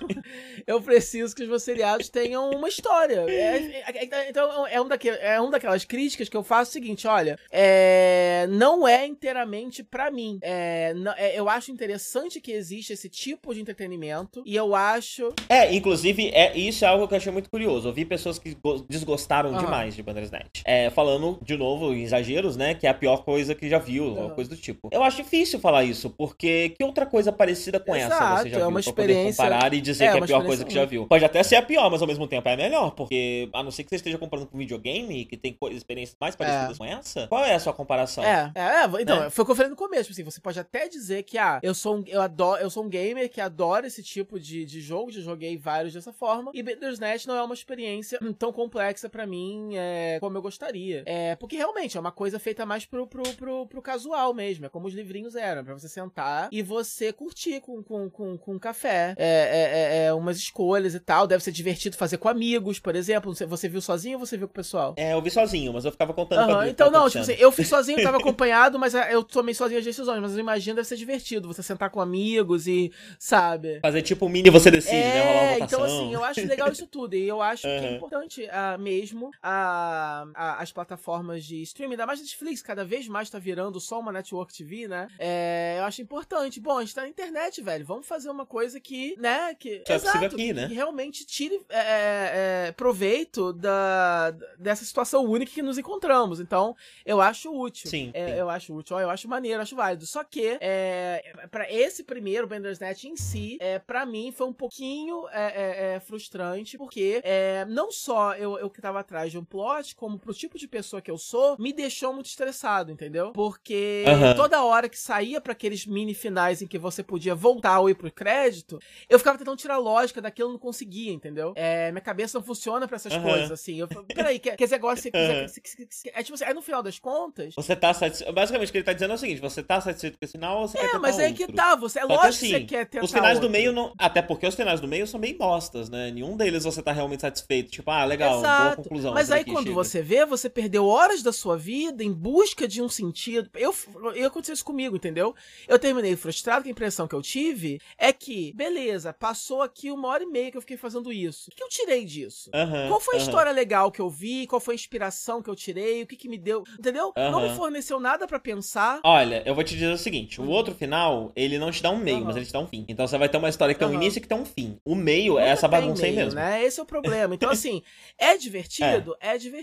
eu 0.66 0.82
preciso 0.82 1.34
que 1.34 1.42
os 1.44 1.48
meus 1.48 1.62
seriados 1.62 2.10
tenham 2.10 2.50
uma 2.50 2.68
história. 2.68 3.24
É- 3.26 3.82
é- 3.86 4.04
é- 4.04 4.28
então 4.28 4.66
é, 4.66 4.78
um 4.78 4.86
daque- 4.88 5.08
é 5.08 5.40
um 5.40 5.48
daquelas 5.50 5.84
críticas 5.86 6.28
que 6.28 6.36
eu 6.36 6.42
faço 6.42 6.70
o 6.70 6.72
seguinte: 6.74 7.06
olha, 7.06 7.38
é, 7.50 8.46
não 8.50 8.86
é 8.86 9.06
inteiramente 9.06 9.82
pra 9.82 10.10
mim. 10.10 10.38
É, 10.42 10.92
não- 10.92 11.14
é, 11.16 11.38
eu 11.38 11.48
acho 11.48 11.70
interessante 11.72 12.38
que 12.38 12.52
exista 12.52 12.92
esse 12.92 13.08
tipo 13.08 13.54
de 13.54 13.60
entretenimento. 13.62 14.42
E 14.44 14.54
eu 14.54 14.74
acho. 14.74 15.32
É, 15.48 15.74
inclusive, 15.74 16.28
é, 16.34 16.54
isso 16.56 16.84
é 16.84 16.88
algo 16.88 17.08
que 17.08 17.14
eu 17.14 17.16
achei 17.18 17.32
muito 17.32 17.48
curioso. 17.48 17.88
Eu 17.88 17.92
vi 17.94 18.04
pessoas 18.04 18.38
que 18.38 18.54
go- 18.54 18.84
desgostaram 18.88 19.50
Aham. 19.54 19.64
demais 19.64 19.94
de 19.96 20.02
Bandersnatch. 20.18 20.62
É, 20.64 20.90
falando, 20.90 21.38
de 21.42 21.56
novo, 21.56 21.92
em 21.94 22.02
exageros, 22.02 22.56
né? 22.56 22.74
Que 22.74 22.86
é 22.86 22.90
a 22.90 22.94
pior 22.94 23.18
coisa 23.24 23.54
que 23.54 23.68
já 23.68 23.78
viu, 23.78 24.04
ou 24.04 24.26
Aham. 24.26 24.34
coisa 24.34 24.50
do 24.50 24.56
tipo. 24.56 24.88
Eu 24.92 25.02
acho 25.02 25.18
difícil 25.18 25.58
falar 25.58 25.84
isso, 25.84 26.10
porque 26.10 26.70
que 26.70 26.84
outra 26.84 27.06
coisa 27.06 27.32
parecida 27.32 27.78
com 27.80 27.94
essa 27.94 28.06
Exato, 28.06 28.42
você 28.42 28.50
já 28.50 28.56
é 28.56 28.60
viu? 28.60 28.68
uma 28.68 28.82
pra 28.82 28.92
poder 28.92 29.02
experiência- 29.12 29.42
comparar 29.44 29.74
e 29.74 29.80
dizer 29.80 30.04
é, 30.04 30.10
que 30.12 30.18
é 30.18 30.20
a 30.20 30.26
pior 30.26 30.44
coisa 30.44 30.64
que 30.64 30.70
já 30.72 30.80
experiência 30.82 30.86
viu. 30.86 31.06
Pode 31.08 31.24
até 31.24 31.42
ser 31.42 31.56
a 31.56 31.62
pior, 31.62 31.90
mas 31.90 32.00
ao 32.02 32.08
mesmo 32.08 32.26
tempo 32.26 32.48
é 32.48 32.52
a 32.54 32.56
melhor, 32.56 32.90
porque 32.92 33.48
a 33.52 33.62
não 33.62 33.70
ser 33.70 33.84
que 33.84 33.90
você 33.90 33.96
esteja 33.96 34.18
comparando 34.18 34.48
com 34.48 34.58
videogame, 34.58 35.24
que 35.24 35.36
tem 35.36 35.56
experiências 35.72 36.16
mais 36.20 36.34
parecidas 36.36 36.78
com 36.78 36.84
essa, 36.84 37.26
qual 37.28 37.44
é 37.44 37.54
a 37.54 37.58
sua 37.60 37.72
comparação? 37.72 38.24
É, 38.24 38.50
é, 38.54 38.60
é, 38.60 39.02
então, 39.02 39.20
Né? 39.20 39.30
foi 39.30 39.42
o 39.42 39.46
que 39.46 39.52
eu 39.52 39.56
falei 39.56 39.70
no 39.70 39.76
começo, 39.76 40.10
assim, 40.12 40.22
você 40.24 40.40
pode 40.40 40.58
até 40.58 40.88
dizer 40.88 41.22
que, 41.22 41.38
ah, 41.38 41.58
eu 41.62 41.74
sou 41.74 41.96
um, 41.98 42.04
eu 42.06 42.20
adoro, 42.20 42.60
eu 42.62 42.70
sou 42.70 42.84
um 42.84 42.88
gamer 42.88 43.28
que 43.30 43.40
adora 43.40 43.86
esse 43.86 44.02
tipo 44.02 44.38
de, 44.38 44.64
de 44.64 44.80
jogo, 44.80 45.10
já 45.10 45.20
joguei 45.20 45.56
vários 45.56 45.92
dessa 45.94 46.12
forma, 46.12 46.50
e 46.54 46.62
Bandersnatch 46.62 47.26
não 47.26 47.36
é 47.36 47.42
uma 47.42 47.54
experiência 47.54 48.18
tão 48.38 48.52
complexa 48.52 49.08
pra 49.08 49.26
mim, 49.26 49.70
é, 49.74 50.07
como 50.20 50.36
eu 50.36 50.42
gostaria. 50.42 51.02
É, 51.06 51.36
porque 51.36 51.56
realmente 51.56 51.96
é 51.96 52.00
uma 52.00 52.12
coisa 52.12 52.38
feita 52.38 52.64
mais 52.64 52.84
pro, 52.84 53.06
pro, 53.06 53.22
pro, 53.34 53.66
pro 53.66 53.82
casual 53.82 54.32
mesmo, 54.32 54.66
é 54.66 54.68
como 54.68 54.86
os 54.86 54.94
livrinhos 54.94 55.34
eram, 55.34 55.64
pra 55.64 55.74
você 55.74 55.88
sentar 55.88 56.48
e 56.50 56.62
você 56.62 57.12
curtir 57.12 57.60
com, 57.60 57.82
com, 57.82 58.08
com, 58.08 58.38
com 58.38 58.58
café, 58.58 59.14
é, 59.16 59.26
é, 59.26 60.04
é, 60.04 60.06
é, 60.06 60.14
umas 60.14 60.38
escolhas 60.38 60.94
e 60.94 61.00
tal, 61.00 61.26
deve 61.26 61.42
ser 61.44 61.52
divertido 61.52 61.96
fazer 61.96 62.18
com 62.18 62.28
amigos, 62.28 62.78
por 62.78 62.96
exemplo, 62.96 63.34
você, 63.34 63.68
viu 63.68 63.80
sozinho 63.80 64.18
ou 64.18 64.26
você 64.26 64.36
viu 64.36 64.48
com 64.48 64.52
o 64.52 64.54
pessoal? 64.54 64.94
É, 64.96 65.12
eu 65.12 65.22
vi 65.22 65.30
sozinho, 65.30 65.72
mas 65.72 65.84
eu 65.84 65.92
ficava 65.92 66.14
contando 66.14 66.60
que 66.62 66.70
então 66.70 66.90
não, 66.90 67.08
tipo 67.08 67.22
assim, 67.22 67.36
eu 67.38 67.52
fiz 67.52 67.68
sozinho, 67.68 68.02
tava 68.02 68.18
acompanhado, 68.18 68.78
mas 68.78 68.94
ah, 68.94 69.10
eu 69.10 69.22
tomei 69.22 69.54
sozinho 69.54 69.78
as 69.78 69.84
decisões, 69.84 70.20
mas 70.20 70.32
eu 70.32 70.40
imagino 70.40 70.76
deve 70.76 70.88
ser 70.88 70.96
divertido, 70.96 71.48
você 71.48 71.62
sentar 71.62 71.90
com 71.90 72.00
amigos 72.00 72.66
e, 72.66 72.92
sabe? 73.18 73.80
Fazer 73.80 74.02
tipo 74.02 74.26
um 74.26 74.28
mini 74.28 74.50
você 74.50 74.70
decide, 74.70 74.96
né? 74.96 75.22
Rolar 75.22 75.32
uma 75.32 75.50
É, 75.50 75.52
votação. 75.54 75.78
então 75.78 75.84
assim, 75.84 76.14
eu 76.14 76.24
acho 76.24 76.46
legal 76.46 76.72
isso 76.72 76.86
tudo. 76.86 77.14
E 77.14 77.26
eu 77.26 77.42
acho 77.42 77.62
que 77.62 77.68
é 77.68 77.96
importante 77.96 78.48
ah, 78.50 78.76
mesmo 78.78 79.30
a, 79.42 79.87
a- 80.34 80.58
as 80.60 80.72
plataformas 80.72 81.44
de 81.44 81.62
streaming, 81.62 81.92
ainda 81.94 82.06
mais 82.06 82.20
Netflix, 82.20 82.62
cada 82.62 82.84
vez 82.84 83.08
mais 83.08 83.30
tá 83.30 83.38
virando 83.38 83.80
só 83.80 83.98
uma 84.00 84.12
network 84.12 84.52
TV, 84.54 84.88
né? 84.88 85.08
É, 85.18 85.76
eu 85.78 85.84
acho 85.84 86.02
importante. 86.02 86.60
Bom, 86.60 86.78
a 86.78 86.80
gente 86.82 86.94
tá 86.94 87.02
na 87.02 87.08
internet, 87.08 87.60
velho. 87.62 87.84
Vamos 87.84 88.06
fazer 88.06 88.30
uma 88.30 88.46
coisa 88.46 88.78
que, 88.80 89.16
né? 89.18 89.54
Que, 89.54 89.82
Só 89.86 89.94
é 89.94 89.98
possível 89.98 90.20
exato, 90.20 90.34
aqui, 90.36 90.46
que- 90.46 90.52
né? 90.52 90.68
que 90.68 90.74
realmente 90.74 91.24
tire 91.26 91.60
é, 91.68 91.78
é, 91.78 92.66
é, 92.68 92.72
proveito 92.72 93.52
da, 93.52 94.30
dessa 94.58 94.84
situação 94.84 95.24
única 95.24 95.52
que 95.52 95.62
nos 95.62 95.78
encontramos. 95.78 96.40
Então, 96.40 96.74
eu 97.04 97.20
acho 97.20 97.52
útil. 97.52 97.88
Sim, 97.90 98.10
É, 98.14 98.26
sim. 98.26 98.32
eu 98.34 98.50
acho 98.50 98.74
útil, 98.74 98.96
ó, 98.96 99.00
eu 99.00 99.10
acho 99.10 99.28
maneiro, 99.28 99.58
eu 99.58 99.62
acho 99.62 99.76
válido. 99.76 100.06
Só 100.06 100.22
que, 100.24 100.58
é, 100.60 101.46
para 101.50 101.70
esse 101.72 102.02
primeiro 102.04 102.46
Bandersnatch 102.46 103.04
em 103.04 103.16
si, 103.16 103.58
é, 103.60 103.78
para 103.78 104.04
mim 104.06 104.32
foi 104.32 104.46
um 104.46 104.52
pouquinho 104.52 105.28
é, 105.30 105.44
é, 105.44 105.94
é, 105.96 106.00
frustrante, 106.00 106.76
porque 106.78 107.20
é, 107.24 107.64
não 107.66 107.90
só 107.90 108.34
eu, 108.34 108.58
eu 108.58 108.70
que 108.70 108.80
tava 108.80 109.00
atrás 109.00 109.30
de 109.30 109.38
um 109.38 109.44
plot, 109.44 109.77
como 109.94 110.18
pro 110.18 110.32
tipo 110.34 110.58
de 110.58 110.66
pessoa 110.68 111.00
que 111.02 111.10
eu 111.10 111.18
sou, 111.18 111.56
me 111.58 111.72
deixou 111.72 112.12
muito 112.12 112.26
estressado, 112.26 112.90
entendeu? 112.92 113.32
Porque 113.32 114.04
Aham. 114.06 114.34
toda 114.34 114.62
hora 114.62 114.88
que 114.88 114.98
saía 114.98 115.40
para 115.40 115.52
aqueles 115.52 115.86
mini 115.86 116.14
finais 116.14 116.62
em 116.62 116.66
que 116.66 116.78
você 116.78 117.02
podia 117.02 117.34
voltar 117.34 117.80
ou 117.80 117.90
ir 117.90 117.94
pro 117.94 118.10
crédito, 118.12 118.78
eu 119.08 119.18
ficava 119.18 119.38
tentando 119.38 119.56
tirar 119.56 119.78
lógica 119.78 120.20
daquilo 120.20 120.50
e 120.50 120.52
não 120.52 120.58
conseguia, 120.58 121.12
entendeu? 121.12 121.52
É, 121.56 121.90
minha 121.92 122.00
cabeça 122.02 122.38
não 122.38 122.44
funciona 122.44 122.86
pra 122.86 122.96
essas 122.96 123.12
Aham. 123.12 123.22
coisas, 123.22 123.50
assim. 123.50 123.78
Eu, 123.80 123.88
falo, 123.88 124.04
peraí, 124.06 124.38
quer, 124.38 124.56
quer 124.56 124.64
dizer, 124.64 124.76
agora 124.76 124.96
você 124.96 125.10
quiser. 125.10 125.48
Se- 125.48 126.10
É 126.14 126.22
tipo 126.22 126.34
assim, 126.34 126.44
aí 126.44 126.54
no 126.54 126.62
final 126.62 126.82
das 126.82 126.98
contas, 126.98 127.54
Você 127.54 127.74
tá 127.76 127.92
satisfeito. 127.94 128.32
Basicamente, 128.32 128.68
o 128.68 128.72
que 128.72 128.78
ele 128.78 128.84
tá 128.84 128.92
dizendo 128.92 129.12
é 129.12 129.14
o 129.14 129.18
seguinte: 129.18 129.40
você 129.40 129.62
tá 129.62 129.80
satisfeito 129.80 130.18
com 130.18 130.24
esse 130.24 130.32
final 130.32 130.60
ou 130.62 130.68
você 130.68 130.76
quer 130.78 130.84
É, 130.84 130.86
tentar 130.92 130.98
mas 130.98 131.18
aí 131.18 131.32
que 131.32 131.46
tá, 131.48 131.74
você, 131.76 131.98
é 131.98 132.02
Só 132.02 132.08
que 132.08 132.14
lógico 132.14 132.38
que, 132.38 132.44
assim, 132.46 132.60
você 132.60 132.64
quer 132.66 132.84
tentar 132.86 133.04
Os 133.04 133.10
finais 133.12 133.38
do 133.38 133.44
outro. 133.44 133.50
meio 133.50 133.72
não. 133.72 133.92
Até 133.98 134.22
porque 134.22 134.46
os 134.46 134.54
finais 134.54 134.80
do 134.80 134.88
meio 134.88 135.06
são 135.06 135.20
bem 135.20 135.36
bostas, 135.36 135.88
né? 135.88 136.10
Nenhum 136.10 136.36
deles 136.36 136.64
você 136.64 136.82
tá 136.82 136.92
realmente 136.92 137.20
satisfeito. 137.22 137.70
Tipo, 137.70 137.90
ah, 137.90 138.04
legal, 138.04 138.30
boa 138.40 138.48
Exato. 138.50 138.76
conclusão. 138.82 139.14
Mas 139.14 139.30
aí 139.30 139.40
daqui, 139.40 139.50
quando 139.68 139.74
você 139.74 140.02
vê, 140.02 140.24
você 140.24 140.48
perdeu 140.48 140.86
horas 140.86 141.22
da 141.22 141.32
sua 141.32 141.56
vida 141.56 142.02
em 142.02 142.12
busca 142.12 142.66
de 142.66 142.82
um 142.82 142.88
sentido. 142.88 143.50
Eu, 143.54 143.74
eu 144.14 144.28
aconteceu 144.28 144.54
isso 144.54 144.64
comigo, 144.64 144.96
entendeu? 144.96 145.34
Eu 145.66 145.78
terminei 145.78 146.16
frustrado, 146.16 146.62
que 146.62 146.68
a 146.68 146.72
impressão 146.72 147.06
que 147.06 147.14
eu 147.14 147.22
tive 147.22 147.80
é 147.96 148.12
que, 148.12 148.52
beleza, 148.54 149.12
passou 149.12 149.62
aqui 149.62 149.90
uma 149.90 150.08
hora 150.08 150.22
e 150.22 150.26
meia 150.26 150.50
que 150.50 150.56
eu 150.56 150.60
fiquei 150.60 150.76
fazendo 150.76 151.12
isso. 151.12 151.50
O 151.50 151.54
que 151.54 151.62
eu 151.62 151.68
tirei 151.68 152.04
disso? 152.04 152.50
Aham, 152.54 152.88
Qual 152.88 153.00
foi 153.00 153.16
a 153.16 153.18
história 153.18 153.52
legal 153.52 153.90
que 153.90 154.00
eu 154.00 154.08
vi? 154.08 154.46
Qual 154.46 154.60
foi 154.60 154.74
a 154.74 154.76
inspiração 154.76 155.42
que 155.42 155.50
eu 155.50 155.56
tirei? 155.56 156.02
O 156.02 156.06
que 156.06 156.16
que 156.16 156.28
me 156.28 156.38
deu? 156.38 156.64
Entendeu? 156.78 157.12
Não 157.16 157.42
me 157.42 157.54
forneceu 157.54 158.00
nada 158.00 158.26
pra 158.26 158.38
pensar. 158.38 159.00
Olha, 159.04 159.42
eu 159.44 159.54
vou 159.54 159.64
te 159.64 159.74
dizer 159.74 159.92
o 159.92 159.98
seguinte: 159.98 160.40
o 160.40 160.48
outro 160.48 160.74
final, 160.74 161.32
ele 161.34 161.58
não 161.58 161.70
te 161.70 161.82
dá 161.82 161.90
um 161.90 161.98
meio, 161.98 162.24
mas 162.24 162.36
ele 162.36 162.46
te 162.46 162.52
dá 162.52 162.60
um 162.60 162.66
fim. 162.66 162.84
Então 162.88 163.06
você 163.06 163.18
vai 163.18 163.28
ter 163.28 163.36
uma 163.36 163.48
história 163.48 163.74
que 163.74 163.80
tem 163.80 163.88
um 163.88 163.94
início 163.94 164.18
e 164.18 164.22
que 164.22 164.28
tem 164.28 164.38
um 164.38 164.44
fim. 164.44 164.78
O 164.84 164.94
meio 164.94 165.38
é 165.38 165.42
Nunca 165.42 165.52
essa 165.52 165.68
tem 165.68 165.80
bagunça 165.80 166.04
aí 166.04 166.12
meio, 166.12 166.24
mesmo. 166.24 166.40
Né? 166.40 166.64
Esse 166.64 166.80
é 166.80 166.82
o 166.82 166.86
problema. 166.86 167.34
Então, 167.34 167.50
assim, 167.50 167.82
é 168.18 168.36
divertido? 168.36 169.16
É. 169.20 169.36
divertido. 169.38 169.57